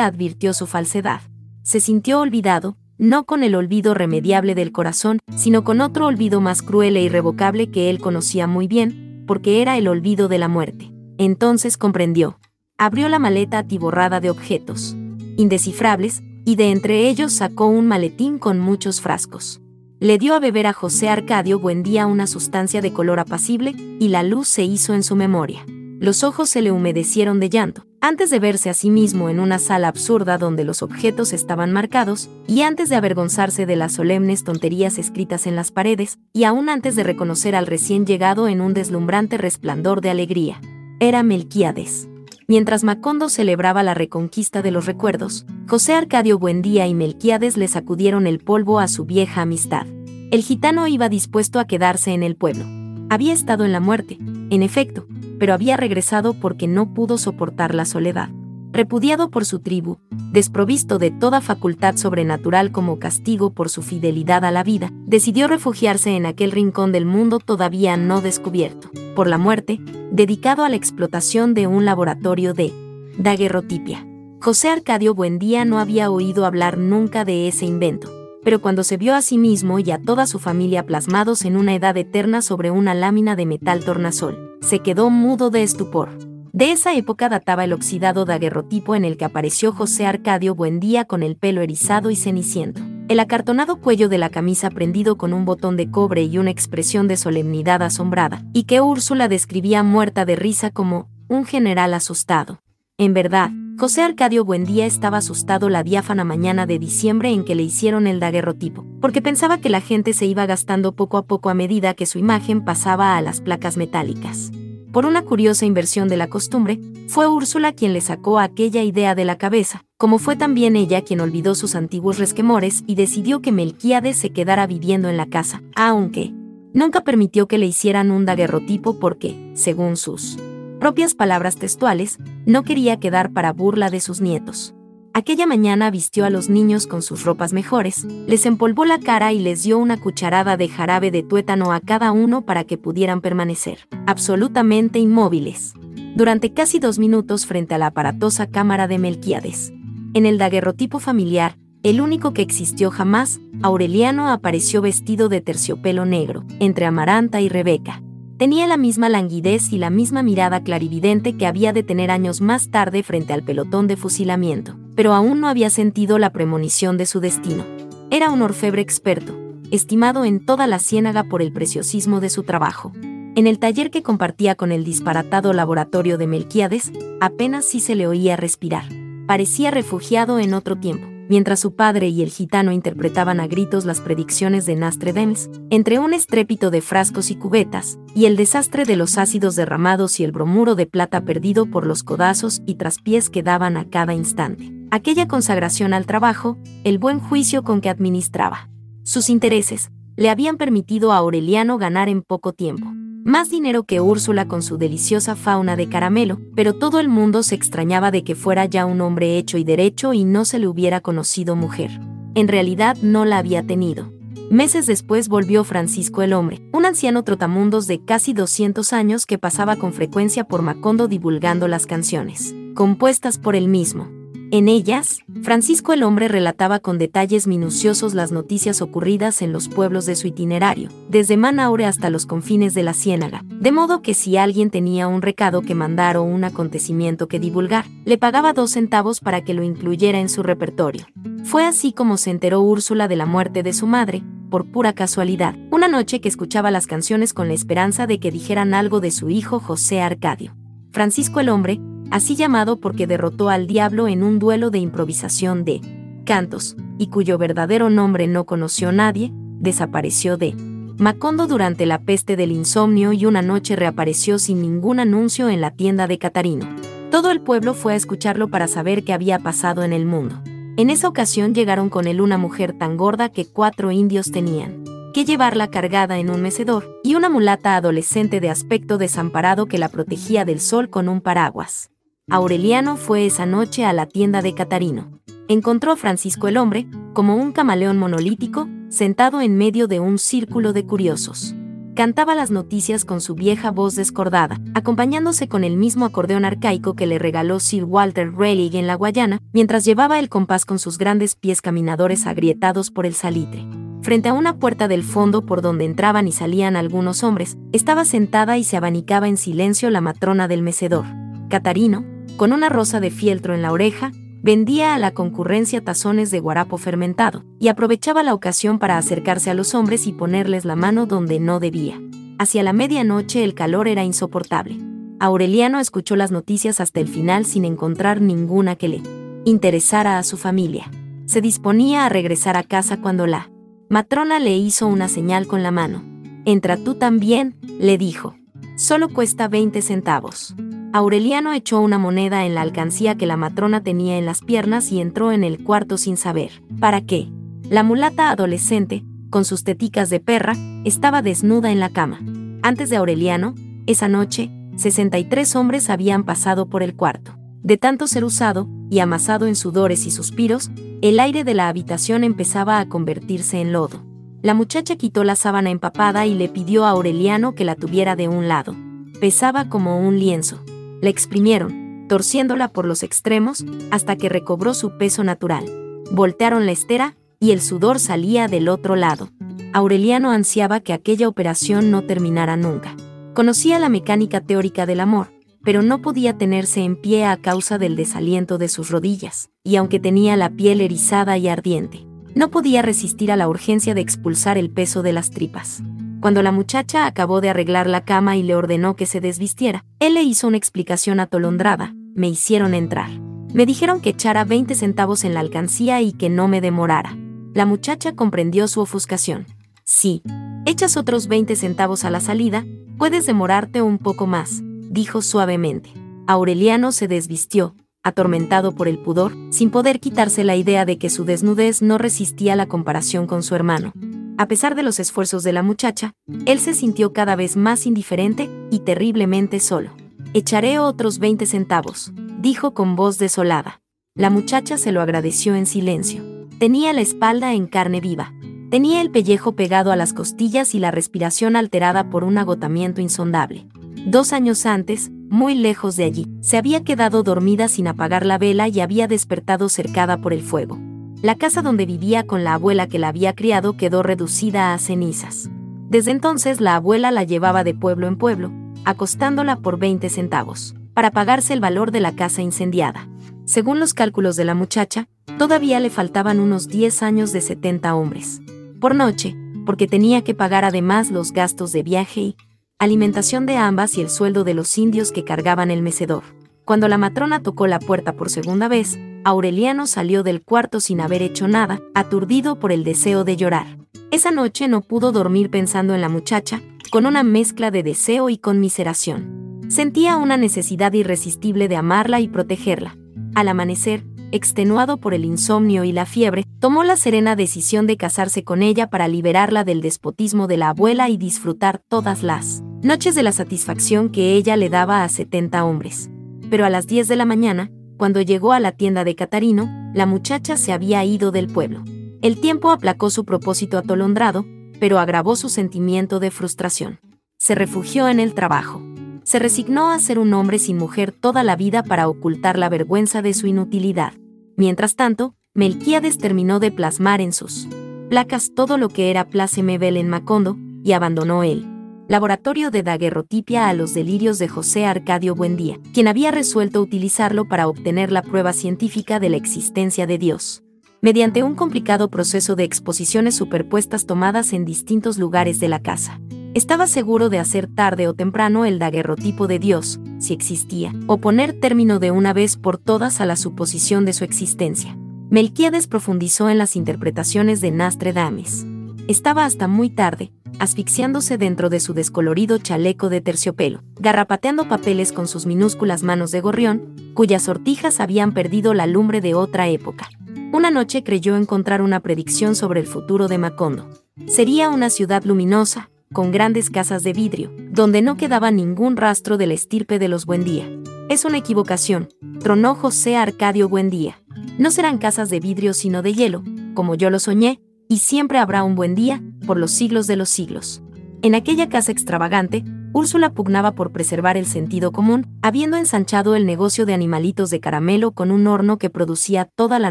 advirtió 0.00 0.54
su 0.54 0.66
falsedad. 0.66 1.20
Se 1.64 1.80
sintió 1.80 2.20
olvidado, 2.20 2.76
no 2.98 3.24
con 3.24 3.42
el 3.42 3.54
olvido 3.54 3.94
remediable 3.94 4.54
del 4.54 4.70
corazón, 4.70 5.18
sino 5.34 5.64
con 5.64 5.80
otro 5.80 6.06
olvido 6.06 6.42
más 6.42 6.60
cruel 6.60 6.96
e 6.98 7.02
irrevocable 7.02 7.70
que 7.70 7.88
él 7.88 8.00
conocía 8.00 8.46
muy 8.46 8.68
bien, 8.68 9.24
porque 9.26 9.62
era 9.62 9.78
el 9.78 9.88
olvido 9.88 10.28
de 10.28 10.36
la 10.36 10.48
muerte. 10.48 10.92
Entonces 11.16 11.78
comprendió. 11.78 12.38
Abrió 12.76 13.08
la 13.08 13.18
maleta 13.18 13.58
atiborrada 13.58 14.20
de 14.20 14.28
objetos 14.28 14.94
indescifrables, 15.36 16.22
y 16.44 16.56
de 16.56 16.70
entre 16.70 17.08
ellos 17.08 17.32
sacó 17.32 17.66
un 17.66 17.86
maletín 17.88 18.38
con 18.38 18.60
muchos 18.60 19.00
frascos. 19.00 19.62
Le 19.98 20.18
dio 20.18 20.34
a 20.34 20.40
beber 20.40 20.66
a 20.66 20.74
José 20.74 21.08
Arcadio 21.08 21.58
Buendía 21.58 22.06
una 22.06 22.26
sustancia 22.26 22.82
de 22.82 22.92
color 22.92 23.18
apacible, 23.18 23.74
y 23.98 24.08
la 24.08 24.22
luz 24.22 24.48
se 24.48 24.64
hizo 24.64 24.92
en 24.92 25.02
su 25.02 25.16
memoria. 25.16 25.64
Los 26.04 26.22
ojos 26.22 26.50
se 26.50 26.60
le 26.60 26.70
humedecieron 26.70 27.40
de 27.40 27.48
llanto, 27.48 27.86
antes 28.02 28.28
de 28.28 28.38
verse 28.38 28.68
a 28.68 28.74
sí 28.74 28.90
mismo 28.90 29.30
en 29.30 29.40
una 29.40 29.58
sala 29.58 29.88
absurda 29.88 30.36
donde 30.36 30.62
los 30.62 30.82
objetos 30.82 31.32
estaban 31.32 31.72
marcados, 31.72 32.28
y 32.46 32.60
antes 32.60 32.90
de 32.90 32.96
avergonzarse 32.96 33.64
de 33.64 33.74
las 33.74 33.94
solemnes 33.94 34.44
tonterías 34.44 34.98
escritas 34.98 35.46
en 35.46 35.56
las 35.56 35.70
paredes, 35.70 36.18
y 36.34 36.44
aún 36.44 36.68
antes 36.68 36.94
de 36.94 37.04
reconocer 37.04 37.56
al 37.56 37.66
recién 37.66 38.04
llegado 38.04 38.48
en 38.48 38.60
un 38.60 38.74
deslumbrante 38.74 39.38
resplandor 39.38 40.02
de 40.02 40.10
alegría. 40.10 40.60
Era 41.00 41.22
Melquíades. 41.22 42.06
Mientras 42.46 42.84
Macondo 42.84 43.30
celebraba 43.30 43.82
la 43.82 43.94
reconquista 43.94 44.60
de 44.60 44.72
los 44.72 44.84
recuerdos, 44.84 45.46
José 45.66 45.94
Arcadio 45.94 46.38
Buendía 46.38 46.86
y 46.86 46.92
Melquiades 46.92 47.56
le 47.56 47.66
sacudieron 47.66 48.26
el 48.26 48.40
polvo 48.40 48.78
a 48.78 48.88
su 48.88 49.06
vieja 49.06 49.40
amistad. 49.40 49.86
El 50.30 50.42
gitano 50.42 50.86
iba 50.86 51.08
dispuesto 51.08 51.60
a 51.60 51.66
quedarse 51.66 52.12
en 52.12 52.22
el 52.22 52.36
pueblo. 52.36 52.66
Había 53.08 53.32
estado 53.32 53.64
en 53.64 53.72
la 53.72 53.80
muerte, 53.80 54.18
en 54.50 54.62
efecto, 54.62 55.06
pero 55.44 55.52
había 55.52 55.76
regresado 55.76 56.32
porque 56.32 56.66
no 56.66 56.94
pudo 56.94 57.18
soportar 57.18 57.74
la 57.74 57.84
soledad 57.84 58.30
repudiado 58.72 59.28
por 59.28 59.44
su 59.44 59.58
tribu, 59.58 59.98
desprovisto 60.32 60.98
de 60.98 61.10
toda 61.10 61.42
facultad 61.42 61.96
sobrenatural 61.96 62.72
como 62.72 62.98
castigo 62.98 63.50
por 63.50 63.68
su 63.68 63.82
fidelidad 63.82 64.42
a 64.42 64.50
la 64.50 64.62
vida, 64.62 64.90
decidió 65.04 65.46
refugiarse 65.46 66.16
en 66.16 66.24
aquel 66.24 66.50
rincón 66.50 66.92
del 66.92 67.04
mundo 67.04 67.40
todavía 67.40 67.98
no 67.98 68.22
descubierto, 68.22 68.90
por 69.14 69.28
la 69.28 69.36
muerte, 69.36 69.80
dedicado 70.10 70.64
a 70.64 70.70
la 70.70 70.76
explotación 70.76 71.52
de 71.52 71.66
un 71.66 71.84
laboratorio 71.84 72.54
de 72.54 72.72
daguerrotipia. 73.18 74.06
José 74.40 74.70
Arcadio 74.70 75.14
Buendía 75.14 75.66
no 75.66 75.78
había 75.78 76.10
oído 76.10 76.46
hablar 76.46 76.78
nunca 76.78 77.26
de 77.26 77.48
ese 77.48 77.66
invento, 77.66 78.10
pero 78.44 78.60
cuando 78.60 78.84
se 78.84 78.96
vio 78.96 79.14
a 79.14 79.22
sí 79.22 79.38
mismo 79.38 79.78
y 79.78 79.90
a 79.90 79.98
toda 79.98 80.26
su 80.26 80.38
familia 80.38 80.84
plasmados 80.84 81.44
en 81.44 81.56
una 81.56 81.74
edad 81.74 81.96
eterna 81.96 82.42
sobre 82.42 82.70
una 82.70 82.94
lámina 82.94 83.34
de 83.34 83.46
metal 83.46 83.84
tornasol, 83.84 84.58
se 84.60 84.80
quedó 84.80 85.10
mudo 85.10 85.50
de 85.50 85.62
estupor. 85.62 86.10
De 86.52 86.70
esa 86.70 86.94
época 86.94 87.28
databa 87.28 87.64
el 87.64 87.72
oxidado 87.72 88.24
daguerrotipo 88.24 88.94
en 88.94 89.04
el 89.04 89.16
que 89.16 89.24
apareció 89.24 89.72
José 89.72 90.06
Arcadio 90.06 90.54
Buendía 90.54 91.04
con 91.04 91.24
el 91.24 91.36
pelo 91.36 91.62
erizado 91.62 92.10
y 92.10 92.16
ceniciento, 92.16 92.80
el 93.08 93.18
acartonado 93.18 93.80
cuello 93.80 94.08
de 94.08 94.18
la 94.18 94.30
camisa 94.30 94.70
prendido 94.70 95.16
con 95.16 95.32
un 95.32 95.44
botón 95.44 95.76
de 95.76 95.90
cobre 95.90 96.22
y 96.22 96.38
una 96.38 96.50
expresión 96.50 97.08
de 97.08 97.16
solemnidad 97.16 97.82
asombrada, 97.82 98.44
y 98.52 98.64
que 98.64 98.80
Úrsula 98.80 99.26
describía 99.26 99.82
muerta 99.82 100.24
de 100.24 100.36
risa 100.36 100.70
como 100.70 101.08
un 101.28 101.44
general 101.44 101.92
asustado. 101.92 102.60
En 102.96 103.12
verdad, 103.12 103.50
José 103.76 104.02
Arcadio 104.02 104.44
Buendía 104.44 104.86
estaba 104.86 105.18
asustado 105.18 105.68
la 105.68 105.82
diáfana 105.82 106.22
mañana 106.22 106.64
de 106.64 106.78
diciembre 106.78 107.30
en 107.30 107.44
que 107.44 107.56
le 107.56 107.64
hicieron 107.64 108.06
el 108.06 108.20
daguerrotipo, 108.20 108.86
porque 109.00 109.20
pensaba 109.20 109.58
que 109.58 109.68
la 109.68 109.80
gente 109.80 110.12
se 110.12 110.26
iba 110.26 110.46
gastando 110.46 110.94
poco 110.94 111.16
a 111.16 111.26
poco 111.26 111.50
a 111.50 111.54
medida 111.54 111.94
que 111.94 112.06
su 112.06 112.20
imagen 112.20 112.64
pasaba 112.64 113.16
a 113.16 113.20
las 113.20 113.40
placas 113.40 113.76
metálicas. 113.76 114.52
Por 114.92 115.06
una 115.06 115.22
curiosa 115.22 115.66
inversión 115.66 116.08
de 116.08 116.16
la 116.16 116.28
costumbre, 116.28 116.78
fue 117.08 117.26
Úrsula 117.26 117.72
quien 117.72 117.94
le 117.94 118.00
sacó 118.00 118.38
aquella 118.38 118.84
idea 118.84 119.16
de 119.16 119.24
la 119.24 119.38
cabeza, 119.38 119.82
como 119.96 120.18
fue 120.18 120.36
también 120.36 120.76
ella 120.76 121.02
quien 121.02 121.18
olvidó 121.18 121.56
sus 121.56 121.74
antiguos 121.74 122.18
resquemores 122.18 122.84
y 122.86 122.94
decidió 122.94 123.42
que 123.42 123.50
Melquíades 123.50 124.16
se 124.18 124.30
quedara 124.30 124.68
viviendo 124.68 125.08
en 125.08 125.16
la 125.16 125.26
casa, 125.26 125.64
aunque 125.74 126.32
nunca 126.72 127.00
permitió 127.00 127.48
que 127.48 127.58
le 127.58 127.66
hicieran 127.66 128.12
un 128.12 128.24
daguerrotipo 128.24 129.00
porque, 129.00 129.50
según 129.54 129.96
sus 129.96 130.38
propias 130.84 131.14
palabras 131.14 131.56
textuales, 131.56 132.18
no 132.44 132.62
quería 132.62 133.00
quedar 133.00 133.32
para 133.32 133.54
burla 133.54 133.88
de 133.88 134.00
sus 134.00 134.20
nietos. 134.20 134.74
Aquella 135.14 135.46
mañana 135.46 135.90
vistió 135.90 136.26
a 136.26 136.28
los 136.28 136.50
niños 136.50 136.86
con 136.86 137.00
sus 137.00 137.24
ropas 137.24 137.54
mejores, 137.54 138.04
les 138.04 138.44
empolvó 138.44 138.84
la 138.84 139.00
cara 139.00 139.32
y 139.32 139.38
les 139.38 139.62
dio 139.62 139.78
una 139.78 139.98
cucharada 139.98 140.58
de 140.58 140.68
jarabe 140.68 141.10
de 141.10 141.22
tuétano 141.22 141.72
a 141.72 141.80
cada 141.80 142.12
uno 142.12 142.42
para 142.42 142.64
que 142.64 142.76
pudieran 142.76 143.22
permanecer 143.22 143.88
absolutamente 144.06 144.98
inmóviles. 144.98 145.72
Durante 146.16 146.52
casi 146.52 146.80
dos 146.80 146.98
minutos 146.98 147.46
frente 147.46 147.74
a 147.74 147.78
la 147.78 147.86
aparatosa 147.86 148.46
cámara 148.46 148.86
de 148.86 148.98
Melquiades. 148.98 149.72
En 150.12 150.26
el 150.26 150.36
daguerrotipo 150.36 150.98
familiar, 150.98 151.56
el 151.82 152.02
único 152.02 152.34
que 152.34 152.42
existió 152.42 152.90
jamás, 152.90 153.40
Aureliano 153.62 154.28
apareció 154.28 154.82
vestido 154.82 155.30
de 155.30 155.40
terciopelo 155.40 156.04
negro, 156.04 156.44
entre 156.60 156.84
Amaranta 156.84 157.40
y 157.40 157.48
Rebeca. 157.48 158.02
Tenía 158.38 158.66
la 158.66 158.76
misma 158.76 159.08
languidez 159.08 159.72
y 159.72 159.78
la 159.78 159.90
misma 159.90 160.22
mirada 160.22 160.62
clarividente 160.62 161.36
que 161.36 161.46
había 161.46 161.72
de 161.72 161.82
tener 161.82 162.10
años 162.10 162.40
más 162.40 162.70
tarde 162.70 163.02
frente 163.02 163.32
al 163.32 163.42
pelotón 163.42 163.86
de 163.86 163.96
fusilamiento 163.96 164.76
pero 164.94 165.12
aún 165.14 165.40
no 165.40 165.48
había 165.48 165.70
sentido 165.70 166.18
la 166.18 166.30
premonición 166.30 166.96
de 166.96 167.06
su 167.06 167.20
destino. 167.20 167.64
Era 168.10 168.30
un 168.30 168.42
orfebre 168.42 168.82
experto, 168.82 169.36
estimado 169.70 170.24
en 170.24 170.44
toda 170.44 170.66
la 170.66 170.78
ciénaga 170.78 171.24
por 171.24 171.42
el 171.42 171.52
preciosismo 171.52 172.20
de 172.20 172.30
su 172.30 172.44
trabajo. 172.44 172.92
En 173.36 173.48
el 173.48 173.58
taller 173.58 173.90
que 173.90 174.02
compartía 174.02 174.54
con 174.54 174.70
el 174.70 174.84
disparatado 174.84 175.52
laboratorio 175.52 176.18
de 176.18 176.28
Melquíades, 176.28 176.92
apenas 177.20 177.64
sí 177.64 177.80
se 177.80 177.96
le 177.96 178.06
oía 178.06 178.36
respirar. 178.36 178.84
Parecía 179.26 179.72
refugiado 179.72 180.38
en 180.38 180.54
otro 180.54 180.76
tiempo. 180.76 181.13
Mientras 181.28 181.60
su 181.60 181.74
padre 181.74 182.08
y 182.08 182.22
el 182.22 182.30
gitano 182.30 182.72
interpretaban 182.72 183.40
a 183.40 183.46
gritos 183.46 183.84
las 183.84 184.00
predicciones 184.00 184.66
de 184.66 184.76
Nostradamus, 184.76 185.48
entre 185.70 185.98
un 185.98 186.14
estrépito 186.14 186.70
de 186.70 186.80
frascos 186.80 187.30
y 187.30 187.36
cubetas, 187.36 187.98
y 188.14 188.26
el 188.26 188.36
desastre 188.36 188.84
de 188.84 188.96
los 188.96 189.18
ácidos 189.18 189.56
derramados 189.56 190.20
y 190.20 190.24
el 190.24 190.32
bromuro 190.32 190.74
de 190.74 190.86
plata 190.86 191.24
perdido 191.24 191.66
por 191.66 191.86
los 191.86 192.02
codazos 192.02 192.62
y 192.66 192.74
traspiés 192.74 193.30
que 193.30 193.42
daban 193.42 193.76
a 193.76 193.88
cada 193.88 194.14
instante. 194.14 194.72
Aquella 194.90 195.28
consagración 195.28 195.94
al 195.94 196.06
trabajo, 196.06 196.58
el 196.84 196.98
buen 196.98 197.20
juicio 197.20 197.64
con 197.64 197.80
que 197.80 197.90
administraba. 197.90 198.68
Sus 199.02 199.28
intereses, 199.28 199.90
le 200.16 200.30
habían 200.30 200.56
permitido 200.56 201.12
a 201.12 201.18
Aureliano 201.18 201.78
ganar 201.78 202.08
en 202.08 202.22
poco 202.22 202.52
tiempo 202.52 202.92
más 203.24 203.48
dinero 203.48 203.84
que 203.84 204.02
Úrsula 204.02 204.46
con 204.46 204.62
su 204.62 204.76
deliciosa 204.76 205.34
fauna 205.34 205.76
de 205.76 205.88
caramelo, 205.88 206.40
pero 206.54 206.74
todo 206.74 207.00
el 207.00 207.08
mundo 207.08 207.42
se 207.42 207.54
extrañaba 207.54 208.10
de 208.10 208.22
que 208.22 208.34
fuera 208.34 208.66
ya 208.66 208.84
un 208.84 209.00
hombre 209.00 209.38
hecho 209.38 209.56
y 209.56 209.64
derecho 209.64 210.12
y 210.12 210.24
no 210.24 210.44
se 210.44 210.58
le 210.58 210.68
hubiera 210.68 211.00
conocido 211.00 211.56
mujer. 211.56 211.90
En 212.34 212.48
realidad 212.48 212.96
no 213.00 213.24
la 213.24 213.38
había 213.38 213.62
tenido. 213.62 214.12
Meses 214.50 214.86
después 214.86 215.28
volvió 215.28 215.64
Francisco 215.64 216.20
el 216.20 216.34
Hombre, 216.34 216.60
un 216.72 216.84
anciano 216.84 217.24
trotamundos 217.24 217.86
de 217.86 218.04
casi 218.04 218.34
200 218.34 218.92
años 218.92 219.24
que 219.24 219.38
pasaba 219.38 219.76
con 219.76 219.94
frecuencia 219.94 220.44
por 220.44 220.60
Macondo 220.60 221.08
divulgando 221.08 221.66
las 221.66 221.86
canciones, 221.86 222.54
compuestas 222.74 223.38
por 223.38 223.56
él 223.56 223.68
mismo. 223.68 224.23
En 224.50 224.68
ellas, 224.68 225.20
Francisco 225.42 225.92
el 225.92 226.02
Hombre 226.02 226.28
relataba 226.28 226.78
con 226.78 226.98
detalles 226.98 227.46
minuciosos 227.46 228.14
las 228.14 228.30
noticias 228.32 228.82
ocurridas 228.82 229.42
en 229.42 229.52
los 229.52 229.68
pueblos 229.68 230.06
de 230.06 230.16
su 230.16 230.28
itinerario, 230.28 230.88
desde 231.08 231.36
Manaure 231.36 231.86
hasta 231.86 232.10
los 232.10 232.26
confines 232.26 232.74
de 232.74 232.82
la 232.82 232.94
Ciénaga, 232.94 233.42
de 233.48 233.72
modo 233.72 234.02
que 234.02 234.14
si 234.14 234.36
alguien 234.36 234.70
tenía 234.70 235.08
un 235.08 235.22
recado 235.22 235.62
que 235.62 235.74
mandar 235.74 236.16
o 236.16 236.22
un 236.22 236.44
acontecimiento 236.44 237.26
que 237.26 237.40
divulgar, 237.40 237.84
le 238.04 238.18
pagaba 238.18 238.52
dos 238.52 238.72
centavos 238.72 239.20
para 239.20 239.42
que 239.42 239.54
lo 239.54 239.62
incluyera 239.62 240.20
en 240.20 240.28
su 240.28 240.42
repertorio. 240.42 241.06
Fue 241.44 241.64
así 241.64 241.92
como 241.92 242.16
se 242.16 242.30
enteró 242.30 242.60
Úrsula 242.60 243.08
de 243.08 243.16
la 243.16 243.26
muerte 243.26 243.62
de 243.62 243.72
su 243.72 243.86
madre, 243.86 244.22
por 244.50 244.66
pura 244.66 244.92
casualidad, 244.92 245.56
una 245.70 245.88
noche 245.88 246.20
que 246.20 246.28
escuchaba 246.28 246.70
las 246.70 246.86
canciones 246.86 247.34
con 247.34 247.48
la 247.48 247.54
esperanza 247.54 248.06
de 248.06 248.20
que 248.20 248.30
dijeran 248.30 248.72
algo 248.72 249.00
de 249.00 249.10
su 249.10 249.30
hijo 249.30 249.58
José 249.58 250.00
Arcadio. 250.00 250.54
Francisco 250.92 251.40
el 251.40 251.48
Hombre, 251.48 251.80
así 252.10 252.36
llamado 252.36 252.76
porque 252.76 253.06
derrotó 253.06 253.48
al 253.48 253.66
diablo 253.66 254.08
en 254.08 254.22
un 254.22 254.38
duelo 254.38 254.70
de 254.70 254.78
improvisación 254.78 255.64
de 255.64 255.80
cantos, 256.24 256.76
y 256.98 257.08
cuyo 257.08 257.38
verdadero 257.38 257.90
nombre 257.90 258.26
no 258.26 258.44
conoció 258.44 258.92
nadie, 258.92 259.32
desapareció 259.32 260.36
de 260.36 260.54
Macondo 260.96 261.46
durante 261.46 261.86
la 261.86 261.98
peste 261.98 262.36
del 262.36 262.52
insomnio 262.52 263.12
y 263.12 263.26
una 263.26 263.42
noche 263.42 263.74
reapareció 263.74 264.38
sin 264.38 264.62
ningún 264.62 265.00
anuncio 265.00 265.48
en 265.48 265.60
la 265.60 265.72
tienda 265.72 266.06
de 266.06 266.18
Catarino. 266.18 266.66
Todo 267.10 267.30
el 267.30 267.40
pueblo 267.40 267.74
fue 267.74 267.94
a 267.94 267.96
escucharlo 267.96 268.48
para 268.48 268.68
saber 268.68 269.02
qué 269.02 269.12
había 269.12 269.40
pasado 269.40 269.82
en 269.82 269.92
el 269.92 270.06
mundo. 270.06 270.40
En 270.76 270.90
esa 270.90 271.08
ocasión 271.08 271.54
llegaron 271.54 271.88
con 271.88 272.06
él 272.06 272.20
una 272.20 272.38
mujer 272.38 272.72
tan 272.78 272.96
gorda 272.96 273.28
que 273.28 273.44
cuatro 273.46 273.90
indios 273.90 274.30
tenían 274.30 274.84
que 275.14 275.24
llevarla 275.24 275.68
cargada 275.68 276.18
en 276.18 276.28
un 276.28 276.42
mecedor, 276.42 277.00
y 277.04 277.14
una 277.14 277.30
mulata 277.30 277.76
adolescente 277.76 278.40
de 278.40 278.50
aspecto 278.50 278.98
desamparado 278.98 279.66
que 279.66 279.78
la 279.78 279.88
protegía 279.88 280.44
del 280.44 280.60
sol 280.60 280.90
con 280.90 281.08
un 281.08 281.20
paraguas. 281.20 281.93
Aureliano 282.30 282.96
fue 282.96 283.26
esa 283.26 283.44
noche 283.44 283.84
a 283.84 283.92
la 283.92 284.06
tienda 284.06 284.40
de 284.40 284.54
Catarino. 284.54 285.20
Encontró 285.46 285.92
a 285.92 285.96
Francisco 285.96 286.48
el 286.48 286.56
hombre, 286.56 286.86
como 287.12 287.36
un 287.36 287.52
camaleón 287.52 287.98
monolítico, 287.98 288.66
sentado 288.88 289.42
en 289.42 289.58
medio 289.58 289.88
de 289.88 290.00
un 290.00 290.18
círculo 290.18 290.72
de 290.72 290.86
curiosos. 290.86 291.54
Cantaba 291.94 292.34
las 292.34 292.50
noticias 292.50 293.04
con 293.04 293.20
su 293.20 293.34
vieja 293.34 293.70
voz 293.70 293.94
descordada, 293.94 294.58
acompañándose 294.74 295.48
con 295.48 295.64
el 295.64 295.76
mismo 295.76 296.06
acordeón 296.06 296.46
arcaico 296.46 296.94
que 296.94 297.06
le 297.06 297.18
regaló 297.18 297.60
Sir 297.60 297.84
Walter 297.84 298.32
Raleigh 298.32 298.78
en 298.78 298.86
la 298.86 298.94
Guayana, 298.94 299.42
mientras 299.52 299.84
llevaba 299.84 300.18
el 300.18 300.30
compás 300.30 300.64
con 300.64 300.78
sus 300.78 300.96
grandes 300.96 301.34
pies 301.34 301.60
caminadores 301.60 302.26
agrietados 302.26 302.90
por 302.90 303.04
el 303.04 303.14
salitre. 303.14 303.66
Frente 304.00 304.30
a 304.30 304.32
una 304.32 304.58
puerta 304.58 304.88
del 304.88 305.02
fondo 305.02 305.44
por 305.44 305.60
donde 305.60 305.84
entraban 305.84 306.26
y 306.26 306.32
salían 306.32 306.74
algunos 306.74 307.22
hombres, 307.22 307.58
estaba 307.72 308.06
sentada 308.06 308.56
y 308.56 308.64
se 308.64 308.78
abanicaba 308.78 309.28
en 309.28 309.36
silencio 309.36 309.90
la 309.90 310.00
matrona 310.00 310.48
del 310.48 310.62
mecedor. 310.62 311.04
Catarino, 311.50 312.13
con 312.36 312.52
una 312.52 312.68
rosa 312.68 313.00
de 313.00 313.10
fieltro 313.10 313.54
en 313.54 313.62
la 313.62 313.72
oreja, 313.72 314.12
vendía 314.42 314.94
a 314.94 314.98
la 314.98 315.12
concurrencia 315.12 315.82
tazones 315.82 316.30
de 316.30 316.40
guarapo 316.40 316.76
fermentado, 316.76 317.44
y 317.58 317.68
aprovechaba 317.68 318.22
la 318.22 318.34
ocasión 318.34 318.78
para 318.78 318.98
acercarse 318.98 319.50
a 319.50 319.54
los 319.54 319.74
hombres 319.74 320.06
y 320.06 320.12
ponerles 320.12 320.64
la 320.64 320.76
mano 320.76 321.06
donde 321.06 321.40
no 321.40 321.60
debía. 321.60 322.00
Hacia 322.38 322.62
la 322.62 322.72
medianoche 322.72 323.44
el 323.44 323.54
calor 323.54 323.88
era 323.88 324.04
insoportable. 324.04 324.78
Aureliano 325.20 325.80
escuchó 325.80 326.16
las 326.16 326.30
noticias 326.30 326.80
hasta 326.80 327.00
el 327.00 327.08
final 327.08 327.46
sin 327.46 327.64
encontrar 327.64 328.20
ninguna 328.20 328.76
que 328.76 328.88
le 328.88 329.02
interesara 329.44 330.18
a 330.18 330.22
su 330.22 330.36
familia. 330.36 330.90
Se 331.26 331.40
disponía 331.40 332.04
a 332.04 332.08
regresar 332.08 332.56
a 332.56 332.64
casa 332.64 333.00
cuando 333.00 333.26
la 333.26 333.50
matrona 333.88 334.40
le 334.40 334.56
hizo 334.56 334.86
una 334.86 335.08
señal 335.08 335.46
con 335.46 335.62
la 335.62 335.70
mano. 335.70 336.02
Entra 336.44 336.76
tú 336.76 336.96
también, 336.96 337.56
le 337.78 337.96
dijo. 337.96 338.34
Solo 338.76 339.08
cuesta 339.08 339.48
20 339.48 339.80
centavos. 339.80 340.54
Aureliano 340.94 341.52
echó 341.52 341.80
una 341.80 341.98
moneda 341.98 342.46
en 342.46 342.54
la 342.54 342.60
alcancía 342.60 343.16
que 343.16 343.26
la 343.26 343.36
matrona 343.36 343.82
tenía 343.82 344.16
en 344.16 344.26
las 344.26 344.42
piernas 344.42 344.92
y 344.92 345.00
entró 345.00 345.32
en 345.32 345.42
el 345.42 345.58
cuarto 345.64 345.98
sin 345.98 346.16
saber. 346.16 346.62
¿Para 346.78 347.00
qué? 347.00 347.26
La 347.68 347.82
mulata 347.82 348.30
adolescente, 348.30 349.04
con 349.28 349.44
sus 349.44 349.64
teticas 349.64 350.08
de 350.08 350.20
perra, 350.20 350.52
estaba 350.84 351.20
desnuda 351.20 351.72
en 351.72 351.80
la 351.80 351.88
cama. 351.88 352.20
Antes 352.62 352.90
de 352.90 352.96
Aureliano, 352.96 353.56
esa 353.88 354.06
noche, 354.06 354.52
63 354.76 355.56
hombres 355.56 355.90
habían 355.90 356.22
pasado 356.22 356.66
por 356.66 356.84
el 356.84 356.94
cuarto. 356.94 357.34
De 357.64 357.76
tanto 357.76 358.06
ser 358.06 358.22
usado, 358.22 358.68
y 358.88 359.00
amasado 359.00 359.48
en 359.48 359.56
sudores 359.56 360.06
y 360.06 360.12
suspiros, 360.12 360.70
el 361.02 361.18
aire 361.18 361.42
de 361.42 361.54
la 361.54 361.66
habitación 361.66 362.22
empezaba 362.22 362.78
a 362.78 362.88
convertirse 362.88 363.60
en 363.60 363.72
lodo. 363.72 364.04
La 364.42 364.54
muchacha 364.54 364.94
quitó 364.94 365.24
la 365.24 365.34
sábana 365.34 365.70
empapada 365.70 366.24
y 366.24 366.34
le 366.34 366.48
pidió 366.48 366.84
a 366.84 366.90
Aureliano 366.90 367.56
que 367.56 367.64
la 367.64 367.74
tuviera 367.74 368.14
de 368.14 368.28
un 368.28 368.46
lado. 368.46 368.76
Pesaba 369.18 369.68
como 369.68 369.98
un 369.98 370.20
lienzo. 370.20 370.60
La 371.04 371.10
exprimieron, 371.10 372.06
torciéndola 372.08 372.68
por 372.68 372.86
los 372.86 373.02
extremos, 373.02 373.62
hasta 373.90 374.16
que 374.16 374.30
recobró 374.30 374.72
su 374.72 374.96
peso 374.96 375.22
natural. 375.22 375.66
Voltearon 376.10 376.64
la 376.64 376.72
estera, 376.72 377.14
y 377.38 377.50
el 377.50 377.60
sudor 377.60 377.98
salía 377.98 378.48
del 378.48 378.70
otro 378.70 378.96
lado. 378.96 379.28
Aureliano 379.74 380.30
ansiaba 380.30 380.80
que 380.80 380.94
aquella 380.94 381.28
operación 381.28 381.90
no 381.90 382.04
terminara 382.04 382.56
nunca. 382.56 382.96
Conocía 383.34 383.78
la 383.78 383.90
mecánica 383.90 384.40
teórica 384.40 384.86
del 384.86 385.00
amor, 385.00 385.30
pero 385.62 385.82
no 385.82 386.00
podía 386.00 386.38
tenerse 386.38 386.80
en 386.80 386.96
pie 386.96 387.26
a 387.26 387.36
causa 387.36 387.76
del 387.76 387.96
desaliento 387.96 388.56
de 388.56 388.70
sus 388.70 388.88
rodillas, 388.88 389.50
y 389.62 389.76
aunque 389.76 390.00
tenía 390.00 390.38
la 390.38 390.48
piel 390.48 390.80
erizada 390.80 391.36
y 391.36 391.48
ardiente, 391.48 392.06
no 392.34 392.50
podía 392.50 392.80
resistir 392.80 393.30
a 393.30 393.36
la 393.36 393.46
urgencia 393.46 393.92
de 393.92 394.00
expulsar 394.00 394.56
el 394.56 394.70
peso 394.70 395.02
de 395.02 395.12
las 395.12 395.28
tripas. 395.28 395.82
Cuando 396.24 396.42
la 396.42 396.52
muchacha 396.52 397.04
acabó 397.04 397.42
de 397.42 397.50
arreglar 397.50 397.86
la 397.86 398.06
cama 398.06 398.38
y 398.38 398.42
le 398.42 398.54
ordenó 398.54 398.96
que 398.96 399.04
se 399.04 399.20
desvistiera, 399.20 399.84
él 400.00 400.14
le 400.14 400.22
hizo 400.22 400.48
una 400.48 400.56
explicación 400.56 401.20
atolondrada. 401.20 401.92
Me 402.14 402.30
hicieron 402.30 402.72
entrar. 402.72 403.10
Me 403.52 403.66
dijeron 403.66 404.00
que 404.00 404.08
echara 404.08 404.42
20 404.44 404.74
centavos 404.74 405.24
en 405.24 405.34
la 405.34 405.40
alcancía 405.40 406.00
y 406.00 406.12
que 406.12 406.30
no 406.30 406.48
me 406.48 406.62
demorara. 406.62 407.14
La 407.52 407.66
muchacha 407.66 408.14
comprendió 408.14 408.68
su 408.68 408.80
ofuscación. 408.80 409.44
Sí. 409.84 410.22
Echas 410.64 410.96
otros 410.96 411.28
20 411.28 411.56
centavos 411.56 412.06
a 412.06 412.10
la 412.10 412.20
salida, 412.20 412.64
puedes 412.96 413.26
demorarte 413.26 413.82
un 413.82 413.98
poco 413.98 414.26
más, 414.26 414.62
dijo 414.62 415.20
suavemente. 415.20 415.92
Aureliano 416.26 416.92
se 416.92 417.06
desvistió, 417.06 417.74
atormentado 418.02 418.74
por 418.74 418.88
el 418.88 418.98
pudor, 418.98 419.36
sin 419.50 419.68
poder 419.68 420.00
quitarse 420.00 420.42
la 420.42 420.56
idea 420.56 420.86
de 420.86 420.96
que 420.96 421.10
su 421.10 421.26
desnudez 421.26 421.82
no 421.82 421.98
resistía 421.98 422.56
la 422.56 422.64
comparación 422.64 423.26
con 423.26 423.42
su 423.42 423.54
hermano. 423.54 423.92
A 424.36 424.48
pesar 424.48 424.74
de 424.74 424.82
los 424.82 424.98
esfuerzos 424.98 425.44
de 425.44 425.52
la 425.52 425.62
muchacha, 425.62 426.12
él 426.46 426.58
se 426.58 426.74
sintió 426.74 427.12
cada 427.12 427.36
vez 427.36 427.56
más 427.56 427.86
indiferente 427.86 428.50
y 428.70 428.80
terriblemente 428.80 429.60
solo. 429.60 429.90
Echaré 430.32 430.80
otros 430.80 431.20
20 431.20 431.46
centavos, 431.46 432.12
dijo 432.40 432.74
con 432.74 432.96
voz 432.96 433.18
desolada. 433.18 433.80
La 434.16 434.30
muchacha 434.30 434.76
se 434.76 434.90
lo 434.90 435.00
agradeció 435.00 435.54
en 435.54 435.66
silencio. 435.66 436.24
Tenía 436.58 436.92
la 436.92 437.00
espalda 437.00 437.54
en 437.54 437.68
carne 437.68 438.00
viva. 438.00 438.34
Tenía 438.70 439.02
el 439.02 439.12
pellejo 439.12 439.52
pegado 439.52 439.92
a 439.92 439.96
las 439.96 440.12
costillas 440.12 440.74
y 440.74 440.80
la 440.80 440.90
respiración 440.90 441.54
alterada 441.54 442.10
por 442.10 442.24
un 442.24 442.36
agotamiento 442.36 443.00
insondable. 443.00 443.68
Dos 444.04 444.32
años 444.32 444.66
antes, 444.66 445.12
muy 445.30 445.54
lejos 445.54 445.94
de 445.94 446.04
allí, 446.04 446.26
se 446.40 446.56
había 446.56 446.82
quedado 446.82 447.22
dormida 447.22 447.68
sin 447.68 447.86
apagar 447.86 448.26
la 448.26 448.38
vela 448.38 448.66
y 448.66 448.80
había 448.80 449.06
despertado 449.06 449.68
cercada 449.68 450.20
por 450.20 450.32
el 450.32 450.42
fuego. 450.42 450.76
La 451.24 451.36
casa 451.36 451.62
donde 451.62 451.86
vivía 451.86 452.26
con 452.26 452.44
la 452.44 452.52
abuela 452.52 452.86
que 452.86 452.98
la 452.98 453.08
había 453.08 453.34
criado 453.34 453.78
quedó 453.78 454.02
reducida 454.02 454.74
a 454.74 454.78
cenizas. 454.78 455.48
Desde 455.88 456.10
entonces 456.10 456.60
la 456.60 456.76
abuela 456.76 457.10
la 457.10 457.24
llevaba 457.24 457.64
de 457.64 457.72
pueblo 457.72 458.08
en 458.08 458.18
pueblo, 458.18 458.52
acostándola 458.84 459.56
por 459.56 459.78
20 459.78 460.10
centavos, 460.10 460.74
para 460.92 461.12
pagarse 461.12 461.54
el 461.54 461.60
valor 461.60 461.92
de 461.92 462.00
la 462.00 462.14
casa 462.14 462.42
incendiada. 462.42 463.08
Según 463.46 463.80
los 463.80 463.94
cálculos 463.94 464.36
de 464.36 464.44
la 464.44 464.54
muchacha, 464.54 465.08
todavía 465.38 465.80
le 465.80 465.88
faltaban 465.88 466.40
unos 466.40 466.68
10 466.68 467.02
años 467.02 467.32
de 467.32 467.40
70 467.40 467.94
hombres. 467.94 468.42
Por 468.78 468.94
noche, 468.94 469.34
porque 469.64 469.86
tenía 469.86 470.22
que 470.24 470.34
pagar 470.34 470.66
además 470.66 471.10
los 471.10 471.32
gastos 471.32 471.72
de 471.72 471.82
viaje 471.82 472.20
y 472.20 472.36
alimentación 472.78 473.46
de 473.46 473.56
ambas 473.56 473.96
y 473.96 474.02
el 474.02 474.10
sueldo 474.10 474.44
de 474.44 474.52
los 474.52 474.76
indios 474.76 475.10
que 475.10 475.24
cargaban 475.24 475.70
el 475.70 475.80
mecedor. 475.80 476.22
Cuando 476.64 476.88
la 476.88 476.96
matrona 476.96 477.42
tocó 477.42 477.66
la 477.66 477.78
puerta 477.78 478.14
por 478.14 478.30
segunda 478.30 478.68
vez, 478.68 478.98
Aureliano 479.22 479.86
salió 479.86 480.22
del 480.22 480.42
cuarto 480.42 480.80
sin 480.80 481.02
haber 481.02 481.20
hecho 481.20 481.46
nada, 481.46 481.80
aturdido 481.94 482.58
por 482.58 482.72
el 482.72 482.84
deseo 482.84 483.24
de 483.24 483.36
llorar. 483.36 483.78
Esa 484.10 484.30
noche 484.30 484.66
no 484.66 484.80
pudo 484.80 485.12
dormir 485.12 485.50
pensando 485.50 485.94
en 485.94 486.00
la 486.00 486.08
muchacha, 486.08 486.62
con 486.90 487.04
una 487.04 487.22
mezcla 487.22 487.70
de 487.70 487.82
deseo 487.82 488.30
y 488.30 488.38
conmiseración. 488.38 489.60
Sentía 489.68 490.16
una 490.16 490.38
necesidad 490.38 490.92
irresistible 490.94 491.68
de 491.68 491.76
amarla 491.76 492.20
y 492.20 492.28
protegerla. 492.28 492.96
Al 493.34 493.48
amanecer, 493.48 494.04
extenuado 494.32 494.96
por 494.98 495.12
el 495.12 495.26
insomnio 495.26 495.84
y 495.84 495.92
la 495.92 496.06
fiebre, 496.06 496.44
tomó 496.60 496.82
la 496.82 496.96
serena 496.96 497.36
decisión 497.36 497.86
de 497.86 497.98
casarse 497.98 498.42
con 498.42 498.62
ella 498.62 498.88
para 498.88 499.08
liberarla 499.08 499.64
del 499.64 499.82
despotismo 499.82 500.46
de 500.46 500.56
la 500.56 500.70
abuela 500.70 501.10
y 501.10 501.18
disfrutar 501.18 501.82
todas 501.88 502.22
las 502.22 502.62
noches 502.82 503.14
de 503.14 503.22
la 503.22 503.32
satisfacción 503.32 504.08
que 504.08 504.34
ella 504.34 504.56
le 504.56 504.70
daba 504.70 505.04
a 505.04 505.08
70 505.08 505.64
hombres. 505.64 506.10
Pero 506.54 506.66
a 506.66 506.70
las 506.70 506.86
10 506.86 507.08
de 507.08 507.16
la 507.16 507.24
mañana, 507.24 507.72
cuando 507.96 508.20
llegó 508.20 508.52
a 508.52 508.60
la 508.60 508.70
tienda 508.70 509.02
de 509.02 509.16
Catarino, 509.16 509.68
la 509.92 510.06
muchacha 510.06 510.56
se 510.56 510.72
había 510.72 511.04
ido 511.04 511.32
del 511.32 511.48
pueblo. 511.48 511.82
El 512.22 512.40
tiempo 512.40 512.70
aplacó 512.70 513.10
su 513.10 513.24
propósito 513.24 513.76
atolondrado, 513.76 514.46
pero 514.78 515.00
agravó 515.00 515.34
su 515.34 515.48
sentimiento 515.48 516.20
de 516.20 516.30
frustración. 516.30 517.00
Se 517.40 517.56
refugió 517.56 518.06
en 518.06 518.20
el 518.20 518.34
trabajo. 518.34 518.80
Se 519.24 519.40
resignó 519.40 519.90
a 519.90 519.98
ser 519.98 520.20
un 520.20 520.32
hombre 520.32 520.60
sin 520.60 520.78
mujer 520.78 521.10
toda 521.10 521.42
la 521.42 521.56
vida 521.56 521.82
para 521.82 522.08
ocultar 522.08 522.56
la 522.56 522.68
vergüenza 522.68 523.20
de 523.20 523.34
su 523.34 523.48
inutilidad. 523.48 524.12
Mientras 524.56 524.94
tanto, 524.94 525.34
Melquíades 525.54 526.18
terminó 526.18 526.60
de 526.60 526.70
plasmar 526.70 527.20
en 527.20 527.32
sus 527.32 527.66
placas 528.08 528.52
todo 528.54 528.78
lo 528.78 528.90
que 528.90 529.10
era 529.10 529.24
Placemebel 529.24 529.96
en 529.96 530.08
Macondo, 530.08 530.56
y 530.84 530.92
abandonó 530.92 531.42
él 531.42 531.73
laboratorio 532.08 532.70
de 532.70 532.82
daguerrotipia 532.82 533.68
a 533.68 533.72
los 533.72 533.94
delirios 533.94 534.38
de 534.38 534.48
José 534.48 534.84
Arcadio 534.84 535.34
Buendía, 535.34 535.78
quien 535.94 536.06
había 536.08 536.30
resuelto 536.30 536.80
utilizarlo 536.82 537.48
para 537.48 537.66
obtener 537.66 538.12
la 538.12 538.22
prueba 538.22 538.52
científica 538.52 539.20
de 539.20 539.30
la 539.30 539.36
existencia 539.36 540.06
de 540.06 540.18
Dios. 540.18 540.62
Mediante 541.00 541.42
un 541.42 541.54
complicado 541.54 542.10
proceso 542.10 542.56
de 542.56 542.64
exposiciones 542.64 543.34
superpuestas 543.34 544.06
tomadas 544.06 544.52
en 544.52 544.64
distintos 544.64 545.18
lugares 545.18 545.60
de 545.60 545.68
la 545.68 545.80
casa. 545.80 546.20
Estaba 546.54 546.86
seguro 546.86 547.30
de 547.30 547.38
hacer 547.38 547.66
tarde 547.66 548.06
o 548.06 548.14
temprano 548.14 548.64
el 548.64 548.78
daguerrotipo 548.78 549.46
de 549.46 549.58
Dios, 549.58 549.98
si 550.18 550.34
existía, 550.34 550.92
o 551.06 551.18
poner 551.18 551.58
término 551.58 551.98
de 551.98 552.10
una 552.10 552.32
vez 552.32 552.56
por 552.56 552.78
todas 552.78 553.20
a 553.20 553.26
la 553.26 553.36
suposición 553.36 554.04
de 554.04 554.12
su 554.12 554.24
existencia. 554.24 554.96
Melquíades 555.30 555.88
profundizó 555.88 556.48
en 556.48 556.58
las 556.58 556.76
interpretaciones 556.76 557.60
de 557.60 557.70
Nastre 557.70 558.12
Dames. 558.12 558.66
Estaba 559.06 559.44
hasta 559.44 559.68
muy 559.68 559.90
tarde, 559.90 560.32
asfixiándose 560.58 561.36
dentro 561.36 561.68
de 561.68 561.78
su 561.78 561.92
descolorido 561.92 562.56
chaleco 562.56 563.10
de 563.10 563.20
terciopelo, 563.20 563.82
garrapateando 563.96 564.66
papeles 564.66 565.12
con 565.12 565.28
sus 565.28 565.44
minúsculas 565.44 566.02
manos 566.02 566.30
de 566.30 566.40
gorrión, 566.40 566.94
cuyas 567.12 567.42
sortijas 567.42 568.00
habían 568.00 568.32
perdido 568.32 568.72
la 568.72 568.86
lumbre 568.86 569.20
de 569.20 569.34
otra 569.34 569.68
época. 569.68 570.08
Una 570.54 570.70
noche 570.70 571.04
creyó 571.04 571.36
encontrar 571.36 571.82
una 571.82 572.00
predicción 572.00 572.54
sobre 572.54 572.80
el 572.80 572.86
futuro 572.86 573.28
de 573.28 573.36
Macondo. 573.36 573.90
Sería 574.26 574.70
una 574.70 574.88
ciudad 574.88 575.22
luminosa, 575.24 575.90
con 576.10 576.32
grandes 576.32 576.70
casas 576.70 577.02
de 577.02 577.12
vidrio, 577.12 577.52
donde 577.72 578.00
no 578.00 578.16
quedaba 578.16 578.50
ningún 578.50 578.96
rastro 578.96 579.36
de 579.36 579.48
la 579.48 579.54
estirpe 579.54 579.98
de 579.98 580.08
los 580.08 580.24
Buendía. 580.24 580.66
Es 581.10 581.26
una 581.26 581.36
equivocación, 581.36 582.08
tronó 582.40 582.74
José 582.74 583.16
Arcadio 583.16 583.68
Buendía. 583.68 584.22
No 584.56 584.70
serán 584.70 584.96
casas 584.96 585.28
de 585.28 585.40
vidrio 585.40 585.74
sino 585.74 586.00
de 586.00 586.14
hielo, 586.14 586.42
como 586.72 586.94
yo 586.94 587.10
lo 587.10 587.18
soñé, 587.18 587.60
y 587.88 587.98
siempre 587.98 588.38
habrá 588.38 588.64
un 588.64 588.74
buen 588.74 588.94
día, 588.94 589.22
por 589.46 589.56
los 589.58 589.70
siglos 589.70 590.06
de 590.06 590.16
los 590.16 590.28
siglos. 590.28 590.82
En 591.22 591.34
aquella 591.34 591.68
casa 591.68 591.92
extravagante, 591.92 592.64
Úrsula 592.92 593.30
pugnaba 593.30 593.72
por 593.72 593.90
preservar 593.90 594.36
el 594.36 594.46
sentido 594.46 594.92
común, 594.92 595.26
habiendo 595.42 595.76
ensanchado 595.76 596.36
el 596.36 596.46
negocio 596.46 596.86
de 596.86 596.94
animalitos 596.94 597.50
de 597.50 597.58
caramelo 597.58 598.12
con 598.12 598.30
un 598.30 598.46
horno 598.46 598.78
que 598.78 598.88
producía 598.88 599.46
toda 599.46 599.78
la 599.78 599.90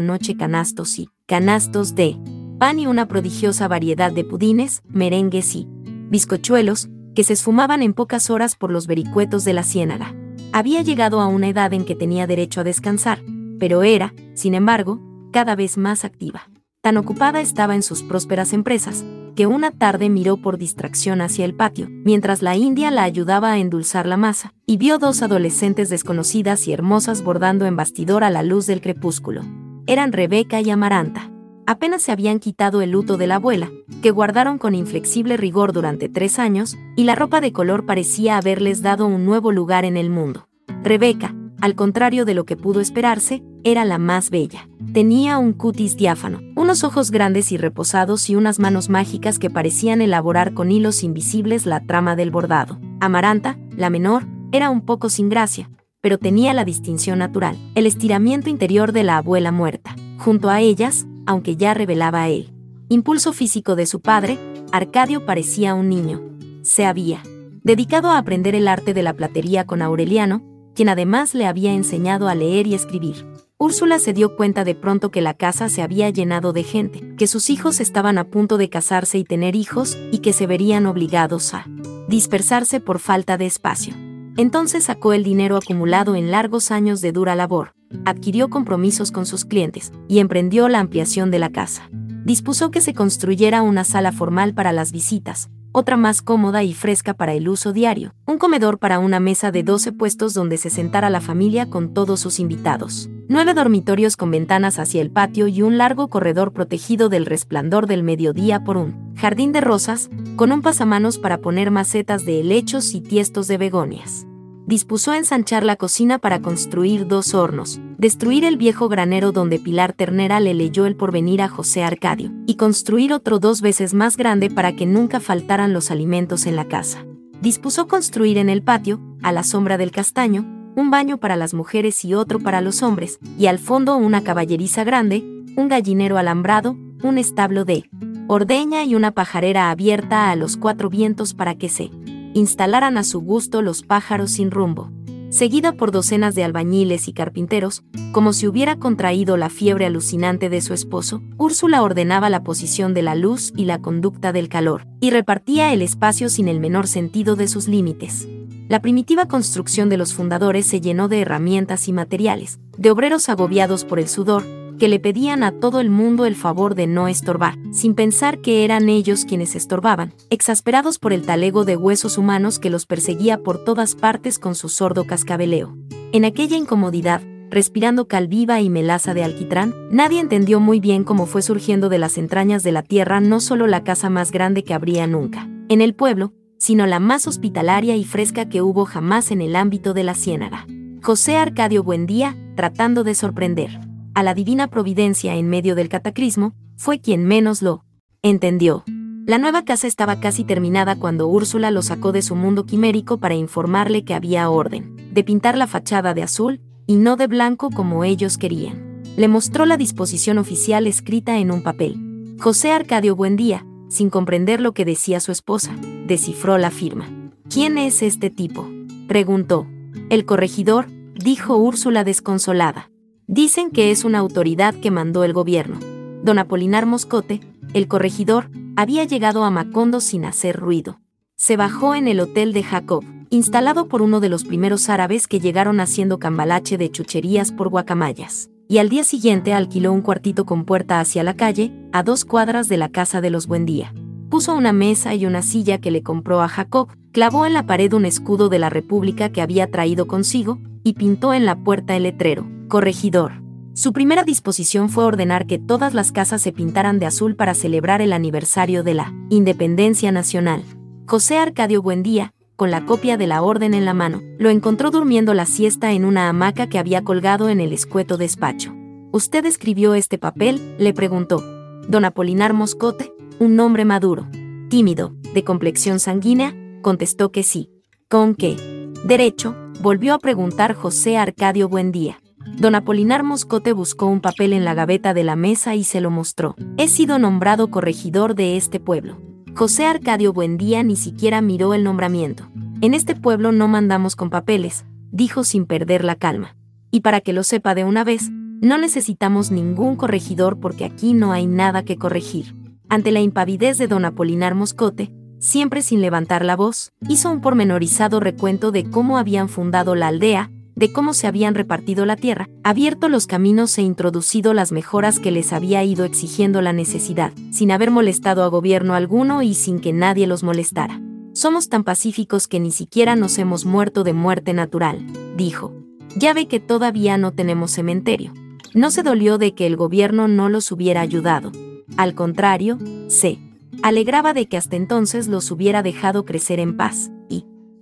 noche 0.00 0.36
canastos 0.36 0.98
y 0.98 1.08
canastos 1.26 1.94
de 1.94 2.16
pan 2.58 2.78
y 2.78 2.86
una 2.86 3.06
prodigiosa 3.06 3.68
variedad 3.68 4.10
de 4.10 4.24
pudines, 4.24 4.80
merengues 4.88 5.54
y 5.54 5.68
bizcochuelos, 6.08 6.88
que 7.14 7.24
se 7.24 7.34
esfumaban 7.34 7.82
en 7.82 7.92
pocas 7.92 8.30
horas 8.30 8.56
por 8.56 8.70
los 8.70 8.86
vericuetos 8.86 9.44
de 9.44 9.52
la 9.52 9.64
ciénaga. 9.64 10.14
Había 10.52 10.82
llegado 10.82 11.20
a 11.20 11.26
una 11.26 11.48
edad 11.48 11.72
en 11.72 11.84
que 11.84 11.94
tenía 11.94 12.26
derecho 12.26 12.60
a 12.60 12.64
descansar, 12.64 13.22
pero 13.58 13.82
era, 13.82 14.14
sin 14.34 14.54
embargo, 14.54 15.00
cada 15.30 15.56
vez 15.56 15.76
más 15.76 16.04
activa. 16.04 16.48
Tan 16.84 16.98
ocupada 16.98 17.40
estaba 17.40 17.74
en 17.74 17.82
sus 17.82 18.02
prósperas 18.02 18.52
empresas, 18.52 19.06
que 19.34 19.46
una 19.46 19.70
tarde 19.70 20.10
miró 20.10 20.36
por 20.36 20.58
distracción 20.58 21.22
hacia 21.22 21.46
el 21.46 21.54
patio, 21.54 21.88
mientras 21.88 22.42
la 22.42 22.58
india 22.58 22.90
la 22.90 23.04
ayudaba 23.04 23.52
a 23.52 23.58
endulzar 23.58 24.04
la 24.04 24.18
masa, 24.18 24.52
y 24.66 24.76
vio 24.76 24.98
dos 24.98 25.22
adolescentes 25.22 25.88
desconocidas 25.88 26.68
y 26.68 26.74
hermosas 26.74 27.22
bordando 27.22 27.64
en 27.64 27.74
bastidor 27.74 28.22
a 28.22 28.28
la 28.28 28.42
luz 28.42 28.66
del 28.66 28.82
crepúsculo. 28.82 29.40
Eran 29.86 30.12
Rebeca 30.12 30.60
y 30.60 30.68
Amaranta. 30.68 31.30
Apenas 31.66 32.02
se 32.02 32.12
habían 32.12 32.38
quitado 32.38 32.82
el 32.82 32.90
luto 32.90 33.16
de 33.16 33.28
la 33.28 33.36
abuela, 33.36 33.70
que 34.02 34.10
guardaron 34.10 34.58
con 34.58 34.74
inflexible 34.74 35.38
rigor 35.38 35.72
durante 35.72 36.10
tres 36.10 36.38
años, 36.38 36.76
y 36.96 37.04
la 37.04 37.14
ropa 37.14 37.40
de 37.40 37.54
color 37.54 37.86
parecía 37.86 38.36
haberles 38.36 38.82
dado 38.82 39.06
un 39.06 39.24
nuevo 39.24 39.52
lugar 39.52 39.86
en 39.86 39.96
el 39.96 40.10
mundo. 40.10 40.48
Rebeca, 40.82 41.34
al 41.60 41.74
contrario 41.74 42.24
de 42.24 42.34
lo 42.34 42.44
que 42.44 42.56
pudo 42.56 42.80
esperarse, 42.80 43.42
era 43.64 43.84
la 43.84 43.98
más 43.98 44.30
bella. 44.30 44.68
Tenía 44.92 45.38
un 45.38 45.52
cutis 45.52 45.96
diáfano, 45.96 46.40
unos 46.54 46.84
ojos 46.84 47.10
grandes 47.10 47.52
y 47.52 47.56
reposados 47.56 48.28
y 48.28 48.36
unas 48.36 48.58
manos 48.58 48.88
mágicas 48.88 49.38
que 49.38 49.50
parecían 49.50 50.02
elaborar 50.02 50.54
con 50.54 50.70
hilos 50.70 51.02
invisibles 51.02 51.66
la 51.66 51.80
trama 51.80 52.16
del 52.16 52.30
bordado. 52.30 52.78
Amaranta, 53.00 53.58
la 53.76 53.90
menor, 53.90 54.26
era 54.52 54.70
un 54.70 54.82
poco 54.82 55.08
sin 55.08 55.28
gracia, 55.28 55.70
pero 56.00 56.18
tenía 56.18 56.52
la 56.52 56.64
distinción 56.64 57.18
natural, 57.18 57.56
el 57.74 57.86
estiramiento 57.86 58.50
interior 58.50 58.92
de 58.92 59.04
la 59.04 59.16
abuela 59.16 59.50
muerta. 59.50 59.96
Junto 60.18 60.50
a 60.50 60.60
ellas, 60.60 61.06
aunque 61.26 61.56
ya 61.56 61.74
revelaba 61.74 62.28
él, 62.28 62.52
impulso 62.88 63.32
físico 63.32 63.74
de 63.74 63.86
su 63.86 64.00
padre, 64.00 64.38
Arcadio 64.70 65.24
parecía 65.24 65.74
un 65.74 65.88
niño. 65.88 66.20
Se 66.62 66.84
había 66.84 67.22
dedicado 67.62 68.10
a 68.10 68.18
aprender 68.18 68.54
el 68.54 68.68
arte 68.68 68.92
de 68.92 69.02
la 69.02 69.14
platería 69.14 69.64
con 69.64 69.80
Aureliano, 69.80 70.42
quien 70.74 70.88
además 70.88 71.34
le 71.34 71.46
había 71.46 71.72
enseñado 71.72 72.28
a 72.28 72.34
leer 72.34 72.66
y 72.66 72.74
escribir. 72.74 73.26
Úrsula 73.56 73.98
se 73.98 74.12
dio 74.12 74.36
cuenta 74.36 74.64
de 74.64 74.74
pronto 74.74 75.10
que 75.10 75.20
la 75.20 75.34
casa 75.34 75.68
se 75.68 75.80
había 75.80 76.10
llenado 76.10 76.52
de 76.52 76.64
gente, 76.64 77.14
que 77.16 77.26
sus 77.26 77.50
hijos 77.50 77.80
estaban 77.80 78.18
a 78.18 78.24
punto 78.24 78.58
de 78.58 78.68
casarse 78.68 79.16
y 79.16 79.24
tener 79.24 79.56
hijos, 79.56 79.96
y 80.10 80.18
que 80.18 80.32
se 80.32 80.46
verían 80.46 80.86
obligados 80.86 81.54
a 81.54 81.66
dispersarse 82.08 82.80
por 82.80 82.98
falta 82.98 83.38
de 83.38 83.46
espacio. 83.46 83.94
Entonces 84.36 84.84
sacó 84.84 85.12
el 85.12 85.22
dinero 85.22 85.56
acumulado 85.56 86.16
en 86.16 86.30
largos 86.30 86.72
años 86.72 87.00
de 87.00 87.12
dura 87.12 87.36
labor, 87.36 87.72
adquirió 88.04 88.50
compromisos 88.50 89.12
con 89.12 89.24
sus 89.24 89.44
clientes, 89.44 89.92
y 90.08 90.18
emprendió 90.18 90.68
la 90.68 90.80
ampliación 90.80 91.30
de 91.30 91.38
la 91.38 91.50
casa. 91.50 91.88
Dispuso 92.24 92.70
que 92.70 92.80
se 92.80 92.94
construyera 92.94 93.62
una 93.62 93.84
sala 93.84 94.10
formal 94.10 94.52
para 94.52 94.72
las 94.72 94.90
visitas, 94.90 95.50
otra 95.76 95.96
más 95.96 96.22
cómoda 96.22 96.62
y 96.62 96.72
fresca 96.72 97.14
para 97.14 97.34
el 97.34 97.48
uso 97.48 97.72
diario, 97.72 98.14
un 98.26 98.38
comedor 98.38 98.78
para 98.78 99.00
una 99.00 99.18
mesa 99.18 99.50
de 99.50 99.64
12 99.64 99.90
puestos 99.90 100.32
donde 100.32 100.56
se 100.56 100.70
sentara 100.70 101.10
la 101.10 101.20
familia 101.20 101.68
con 101.68 101.92
todos 101.92 102.20
sus 102.20 102.38
invitados, 102.38 103.10
nueve 103.28 103.54
dormitorios 103.54 104.16
con 104.16 104.30
ventanas 104.30 104.78
hacia 104.78 105.02
el 105.02 105.10
patio 105.10 105.48
y 105.48 105.62
un 105.62 105.76
largo 105.76 106.08
corredor 106.08 106.52
protegido 106.52 107.08
del 107.08 107.26
resplandor 107.26 107.88
del 107.88 108.04
mediodía 108.04 108.62
por 108.62 108.76
un 108.76 109.14
jardín 109.16 109.50
de 109.50 109.62
rosas, 109.62 110.10
con 110.36 110.52
un 110.52 110.62
pasamanos 110.62 111.18
para 111.18 111.38
poner 111.38 111.72
macetas 111.72 112.24
de 112.24 112.38
helechos 112.38 112.94
y 112.94 113.00
tiestos 113.00 113.48
de 113.48 113.58
begonias 113.58 114.26
dispuso 114.66 115.12
ensanchar 115.12 115.64
la 115.64 115.76
cocina 115.76 116.18
para 116.18 116.40
construir 116.40 117.06
dos 117.06 117.34
hornos, 117.34 117.80
destruir 117.98 118.44
el 118.44 118.56
viejo 118.56 118.88
granero 118.88 119.32
donde 119.32 119.58
Pilar 119.58 119.92
Ternera 119.92 120.40
le 120.40 120.54
leyó 120.54 120.86
el 120.86 120.96
porvenir 120.96 121.42
a 121.42 121.48
José 121.48 121.84
Arcadio, 121.84 122.32
y 122.46 122.56
construir 122.56 123.12
otro 123.12 123.38
dos 123.38 123.60
veces 123.60 123.94
más 123.94 124.16
grande 124.16 124.50
para 124.50 124.74
que 124.74 124.86
nunca 124.86 125.20
faltaran 125.20 125.72
los 125.72 125.90
alimentos 125.90 126.46
en 126.46 126.56
la 126.56 126.66
casa. 126.66 127.04
Dispuso 127.40 127.86
construir 127.88 128.38
en 128.38 128.48
el 128.48 128.62
patio, 128.62 129.00
a 129.22 129.32
la 129.32 129.42
sombra 129.42 129.76
del 129.76 129.90
castaño, 129.90 130.46
un 130.76 130.90
baño 130.90 131.18
para 131.18 131.36
las 131.36 131.54
mujeres 131.54 132.04
y 132.04 132.14
otro 132.14 132.40
para 132.40 132.60
los 132.60 132.82
hombres, 132.82 133.18
y 133.38 133.46
al 133.46 133.58
fondo 133.58 133.96
una 133.96 134.24
caballeriza 134.24 134.82
grande, 134.82 135.22
un 135.56 135.68
gallinero 135.68 136.18
alambrado, 136.18 136.76
un 137.02 137.18
establo 137.18 137.64
de 137.64 137.84
ordeña 138.26 138.84
y 138.84 138.94
una 138.94 139.10
pajarera 139.10 139.70
abierta 139.70 140.30
a 140.30 140.36
los 140.36 140.56
cuatro 140.56 140.88
vientos 140.88 141.34
para 141.34 141.54
que 141.54 141.68
se 141.68 141.90
instalaran 142.34 142.98
a 142.98 143.04
su 143.04 143.20
gusto 143.20 143.62
los 143.62 143.82
pájaros 143.82 144.32
sin 144.32 144.50
rumbo. 144.50 144.90
Seguida 145.30 145.72
por 145.72 145.90
docenas 145.90 146.36
de 146.36 146.44
albañiles 146.44 147.08
y 147.08 147.12
carpinteros, 147.12 147.82
como 148.12 148.32
si 148.32 148.46
hubiera 148.46 148.76
contraído 148.76 149.36
la 149.36 149.50
fiebre 149.50 149.86
alucinante 149.86 150.48
de 150.48 150.60
su 150.60 150.74
esposo, 150.74 151.22
Úrsula 151.38 151.82
ordenaba 151.82 152.30
la 152.30 152.44
posición 152.44 152.94
de 152.94 153.02
la 153.02 153.16
luz 153.16 153.52
y 153.56 153.64
la 153.64 153.80
conducta 153.80 154.32
del 154.32 154.48
calor, 154.48 154.86
y 155.00 155.10
repartía 155.10 155.72
el 155.72 155.82
espacio 155.82 156.28
sin 156.28 156.46
el 156.46 156.60
menor 156.60 156.86
sentido 156.86 157.34
de 157.34 157.48
sus 157.48 157.66
límites. 157.66 158.28
La 158.68 158.80
primitiva 158.80 159.26
construcción 159.26 159.88
de 159.88 159.96
los 159.96 160.14
fundadores 160.14 160.66
se 160.66 160.80
llenó 160.80 161.08
de 161.08 161.22
herramientas 161.22 161.88
y 161.88 161.92
materiales, 161.92 162.60
de 162.78 162.90
obreros 162.92 163.28
agobiados 163.28 163.84
por 163.84 163.98
el 163.98 164.08
sudor, 164.08 164.44
que 164.78 164.88
le 164.88 165.00
pedían 165.00 165.42
a 165.42 165.52
todo 165.52 165.80
el 165.80 165.90
mundo 165.90 166.24
el 166.24 166.34
favor 166.34 166.74
de 166.74 166.86
no 166.86 167.08
estorbar, 167.08 167.56
sin 167.72 167.94
pensar 167.94 168.40
que 168.40 168.64
eran 168.64 168.88
ellos 168.88 169.24
quienes 169.24 169.54
estorbaban, 169.54 170.12
exasperados 170.30 170.98
por 170.98 171.12
el 171.12 171.22
talego 171.22 171.64
de 171.64 171.76
huesos 171.76 172.18
humanos 172.18 172.58
que 172.58 172.70
los 172.70 172.86
perseguía 172.86 173.38
por 173.38 173.64
todas 173.64 173.94
partes 173.94 174.38
con 174.38 174.54
su 174.54 174.68
sordo 174.68 175.04
cascabeleo. 175.06 175.76
En 176.12 176.24
aquella 176.24 176.56
incomodidad, 176.56 177.22
respirando 177.50 178.08
cal 178.08 178.28
viva 178.28 178.60
y 178.60 178.70
melaza 178.70 179.14
de 179.14 179.24
alquitrán, 179.24 179.74
nadie 179.90 180.20
entendió 180.20 180.60
muy 180.60 180.80
bien 180.80 181.04
cómo 181.04 181.26
fue 181.26 181.42
surgiendo 181.42 181.88
de 181.88 181.98
las 181.98 182.18
entrañas 182.18 182.62
de 182.62 182.72
la 182.72 182.82
tierra 182.82 183.20
no 183.20 183.40
solo 183.40 183.66
la 183.66 183.84
casa 183.84 184.10
más 184.10 184.32
grande 184.32 184.64
que 184.64 184.74
habría 184.74 185.06
nunca 185.06 185.48
en 185.68 185.80
el 185.80 185.94
pueblo, 185.94 186.32
sino 186.58 186.86
la 186.86 187.00
más 187.00 187.26
hospitalaria 187.26 187.96
y 187.96 188.04
fresca 188.04 188.48
que 188.48 188.62
hubo 188.62 188.84
jamás 188.84 189.30
en 189.30 189.40
el 189.40 189.56
ámbito 189.56 189.94
de 189.94 190.04
la 190.04 190.14
ciénaga. 190.14 190.66
José 191.02 191.36
Arcadio 191.36 191.82
Buendía, 191.82 192.36
tratando 192.54 193.04
de 193.04 193.14
sorprender 193.14 193.80
a 194.14 194.22
la 194.22 194.34
divina 194.34 194.68
providencia 194.68 195.34
en 195.34 195.48
medio 195.48 195.74
del 195.74 195.88
cataclismo, 195.88 196.54
fue 196.76 197.00
quien 197.00 197.24
menos 197.24 197.62
lo 197.62 197.84
entendió. 198.22 198.84
La 199.26 199.38
nueva 199.38 199.64
casa 199.64 199.86
estaba 199.86 200.20
casi 200.20 200.44
terminada 200.44 200.96
cuando 200.96 201.28
Úrsula 201.28 201.70
lo 201.70 201.82
sacó 201.82 202.12
de 202.12 202.22
su 202.22 202.36
mundo 202.36 202.66
quimérico 202.66 203.18
para 203.18 203.34
informarle 203.34 204.04
que 204.04 204.14
había 204.14 204.50
orden 204.50 204.94
de 205.12 205.24
pintar 205.24 205.56
la 205.56 205.66
fachada 205.66 206.12
de 206.12 206.22
azul 206.22 206.60
y 206.86 206.96
no 206.96 207.16
de 207.16 207.26
blanco 207.26 207.70
como 207.70 208.04
ellos 208.04 208.36
querían. 208.36 209.02
Le 209.16 209.28
mostró 209.28 209.64
la 209.64 209.76
disposición 209.76 210.38
oficial 210.38 210.86
escrita 210.86 211.38
en 211.38 211.50
un 211.50 211.62
papel. 211.62 212.36
José 212.40 212.72
Arcadio 212.72 213.16
Buendía, 213.16 213.64
sin 213.88 214.10
comprender 214.10 214.60
lo 214.60 214.74
que 214.74 214.84
decía 214.84 215.20
su 215.20 215.32
esposa, 215.32 215.74
descifró 216.06 216.58
la 216.58 216.70
firma. 216.70 217.06
¿Quién 217.48 217.78
es 217.78 218.02
este 218.02 218.28
tipo? 218.28 218.68
preguntó. 219.06 219.66
El 220.10 220.26
corregidor, 220.26 220.86
dijo 221.14 221.56
Úrsula 221.56 222.04
desconsolada. 222.04 222.90
Dicen 223.26 223.70
que 223.70 223.90
es 223.90 224.04
una 224.04 224.18
autoridad 224.18 224.74
que 224.74 224.90
mandó 224.90 225.24
el 225.24 225.32
gobierno. 225.32 225.78
Don 226.22 226.38
Apolinar 226.38 226.84
Moscote, 226.84 227.40
el 227.72 227.88
corregidor, 227.88 228.50
había 228.76 229.04
llegado 229.04 229.44
a 229.44 229.50
Macondo 229.50 230.00
sin 230.00 230.26
hacer 230.26 230.56
ruido. 230.56 231.00
Se 231.36 231.56
bajó 231.56 231.94
en 231.94 232.06
el 232.06 232.20
hotel 232.20 232.52
de 232.52 232.62
Jacob, 232.62 233.02
instalado 233.30 233.88
por 233.88 234.02
uno 234.02 234.20
de 234.20 234.28
los 234.28 234.44
primeros 234.44 234.90
árabes 234.90 235.26
que 235.26 235.40
llegaron 235.40 235.80
haciendo 235.80 236.18
cambalache 236.18 236.76
de 236.76 236.90
chucherías 236.90 237.50
por 237.50 237.70
guacamayas, 237.70 238.50
y 238.68 238.76
al 238.76 238.90
día 238.90 239.04
siguiente 239.04 239.54
alquiló 239.54 239.92
un 239.92 240.02
cuartito 240.02 240.44
con 240.44 240.66
puerta 240.66 241.00
hacia 241.00 241.22
la 241.22 241.34
calle, 241.34 241.72
a 241.92 242.02
dos 242.02 242.26
cuadras 242.26 242.68
de 242.68 242.76
la 242.76 242.90
casa 242.90 243.22
de 243.22 243.30
los 243.30 243.46
Buendía. 243.46 243.94
Puso 244.28 244.54
una 244.54 244.74
mesa 244.74 245.14
y 245.14 245.24
una 245.24 245.40
silla 245.40 245.78
que 245.78 245.90
le 245.90 246.02
compró 246.02 246.42
a 246.42 246.48
Jacob, 246.48 246.88
clavó 247.10 247.46
en 247.46 247.54
la 247.54 247.64
pared 247.64 247.92
un 247.94 248.04
escudo 248.04 248.50
de 248.50 248.58
la 248.58 248.68
República 248.68 249.30
que 249.30 249.40
había 249.40 249.70
traído 249.70 250.06
consigo, 250.06 250.58
y 250.84 250.92
pintó 250.92 251.34
en 251.34 251.46
la 251.46 251.56
puerta 251.56 251.96
el 251.96 252.04
letrero, 252.04 252.46
corregidor. 252.68 253.42
Su 253.72 253.92
primera 253.92 254.22
disposición 254.22 254.88
fue 254.88 255.04
ordenar 255.04 255.46
que 255.46 255.58
todas 255.58 255.94
las 255.94 256.12
casas 256.12 256.40
se 256.40 256.52
pintaran 256.52 257.00
de 257.00 257.06
azul 257.06 257.34
para 257.34 257.54
celebrar 257.54 258.00
el 258.00 258.12
aniversario 258.12 258.84
de 258.84 258.94
la 258.94 259.12
Independencia 259.30 260.12
Nacional. 260.12 260.62
José 261.08 261.38
Arcadio 261.38 261.82
Buendía, 261.82 262.32
con 262.54 262.70
la 262.70 262.86
copia 262.86 263.16
de 263.16 263.26
la 263.26 263.42
orden 263.42 263.74
en 263.74 263.84
la 263.84 263.94
mano, 263.94 264.22
lo 264.38 264.48
encontró 264.50 264.92
durmiendo 264.92 265.34
la 265.34 265.44
siesta 265.44 265.92
en 265.92 266.04
una 266.04 266.28
hamaca 266.28 266.68
que 266.68 266.78
había 266.78 267.02
colgado 267.02 267.48
en 267.48 267.60
el 267.60 267.72
escueto 267.72 268.16
despacho. 268.16 268.72
¿Usted 269.10 269.44
escribió 269.44 269.94
este 269.94 270.18
papel? 270.18 270.76
le 270.78 270.92
preguntó. 270.92 271.42
Don 271.88 272.04
Apolinar 272.04 272.52
Moscote, 272.52 273.12
un 273.40 273.58
hombre 273.58 273.84
maduro, 273.84 274.28
tímido, 274.68 275.14
de 275.34 275.42
complexión 275.42 275.98
sanguínea, 275.98 276.54
contestó 276.80 277.32
que 277.32 277.42
sí. 277.42 277.70
¿Con 278.08 278.36
qué? 278.36 278.73
Derecho, 279.04 279.54
volvió 279.82 280.14
a 280.14 280.18
preguntar 280.18 280.72
José 280.72 281.18
Arcadio 281.18 281.68
Buendía. 281.68 282.22
Don 282.56 282.74
Apolinar 282.74 283.22
Moscote 283.22 283.74
buscó 283.74 284.06
un 284.06 284.22
papel 284.22 284.54
en 284.54 284.64
la 284.64 284.72
gaveta 284.72 285.12
de 285.12 285.24
la 285.24 285.36
mesa 285.36 285.74
y 285.74 285.84
se 285.84 286.00
lo 286.00 286.10
mostró. 286.10 286.54
He 286.78 286.88
sido 286.88 287.18
nombrado 287.18 287.70
corregidor 287.70 288.34
de 288.34 288.56
este 288.56 288.80
pueblo. 288.80 289.18
José 289.54 289.84
Arcadio 289.84 290.32
Buendía 290.32 290.82
ni 290.82 290.96
siquiera 290.96 291.42
miró 291.42 291.74
el 291.74 291.84
nombramiento. 291.84 292.48
En 292.80 292.94
este 292.94 293.14
pueblo 293.14 293.52
no 293.52 293.68
mandamos 293.68 294.16
con 294.16 294.30
papeles, 294.30 294.86
dijo 295.12 295.44
sin 295.44 295.66
perder 295.66 296.02
la 296.02 296.14
calma. 296.14 296.56
Y 296.90 297.00
para 297.00 297.20
que 297.20 297.34
lo 297.34 297.42
sepa 297.42 297.74
de 297.74 297.84
una 297.84 298.04
vez, 298.04 298.30
no 298.30 298.78
necesitamos 298.78 299.50
ningún 299.50 299.96
corregidor 299.96 300.58
porque 300.58 300.86
aquí 300.86 301.12
no 301.12 301.32
hay 301.32 301.46
nada 301.46 301.84
que 301.84 301.98
corregir. 301.98 302.54
Ante 302.88 303.12
la 303.12 303.20
impavidez 303.20 303.76
de 303.76 303.86
don 303.86 304.06
Apolinar 304.06 304.54
Moscote, 304.54 305.12
siempre 305.38 305.82
sin 305.82 306.00
levantar 306.00 306.44
la 306.44 306.56
voz, 306.56 306.92
hizo 307.08 307.30
un 307.30 307.40
pormenorizado 307.40 308.20
recuento 308.20 308.70
de 308.72 308.88
cómo 308.90 309.18
habían 309.18 309.48
fundado 309.48 309.94
la 309.94 310.08
aldea, 310.08 310.50
de 310.76 310.92
cómo 310.92 311.14
se 311.14 311.26
habían 311.26 311.54
repartido 311.54 312.04
la 312.06 312.16
tierra, 312.16 312.48
abierto 312.62 313.08
los 313.08 313.26
caminos 313.26 313.76
e 313.78 313.82
introducido 313.82 314.54
las 314.54 314.72
mejoras 314.72 315.20
que 315.20 315.30
les 315.30 315.52
había 315.52 315.84
ido 315.84 316.04
exigiendo 316.04 316.60
la 316.62 316.72
necesidad, 316.72 317.32
sin 317.50 317.70
haber 317.70 317.90
molestado 317.90 318.42
a 318.42 318.48
gobierno 318.48 318.94
alguno 318.94 319.42
y 319.42 319.54
sin 319.54 319.78
que 319.78 319.92
nadie 319.92 320.26
los 320.26 320.42
molestara. 320.42 321.00
Somos 321.32 321.68
tan 321.68 321.84
pacíficos 321.84 322.46
que 322.46 322.60
ni 322.60 322.70
siquiera 322.70 323.16
nos 323.16 323.38
hemos 323.38 323.64
muerto 323.64 324.04
de 324.04 324.12
muerte 324.12 324.52
natural, 324.52 325.04
dijo. 325.36 325.72
Ya 326.16 326.32
ve 326.32 326.46
que 326.46 326.60
todavía 326.60 327.18
no 327.18 327.32
tenemos 327.32 327.72
cementerio. 327.72 328.32
No 328.72 328.90
se 328.90 329.02
dolió 329.02 329.36
de 329.36 329.52
que 329.52 329.66
el 329.66 329.76
gobierno 329.76 330.28
no 330.28 330.48
los 330.48 330.70
hubiera 330.70 331.00
ayudado. 331.00 331.50
Al 331.96 332.14
contrario, 332.14 332.78
se 333.08 333.38
alegraba 333.82 334.34
de 334.34 334.46
que 334.46 334.56
hasta 334.56 334.76
entonces 334.76 335.28
los 335.28 335.50
hubiera 335.50 335.82
dejado 335.82 336.24
crecer 336.24 336.60
en 336.60 336.76
paz, 336.76 337.10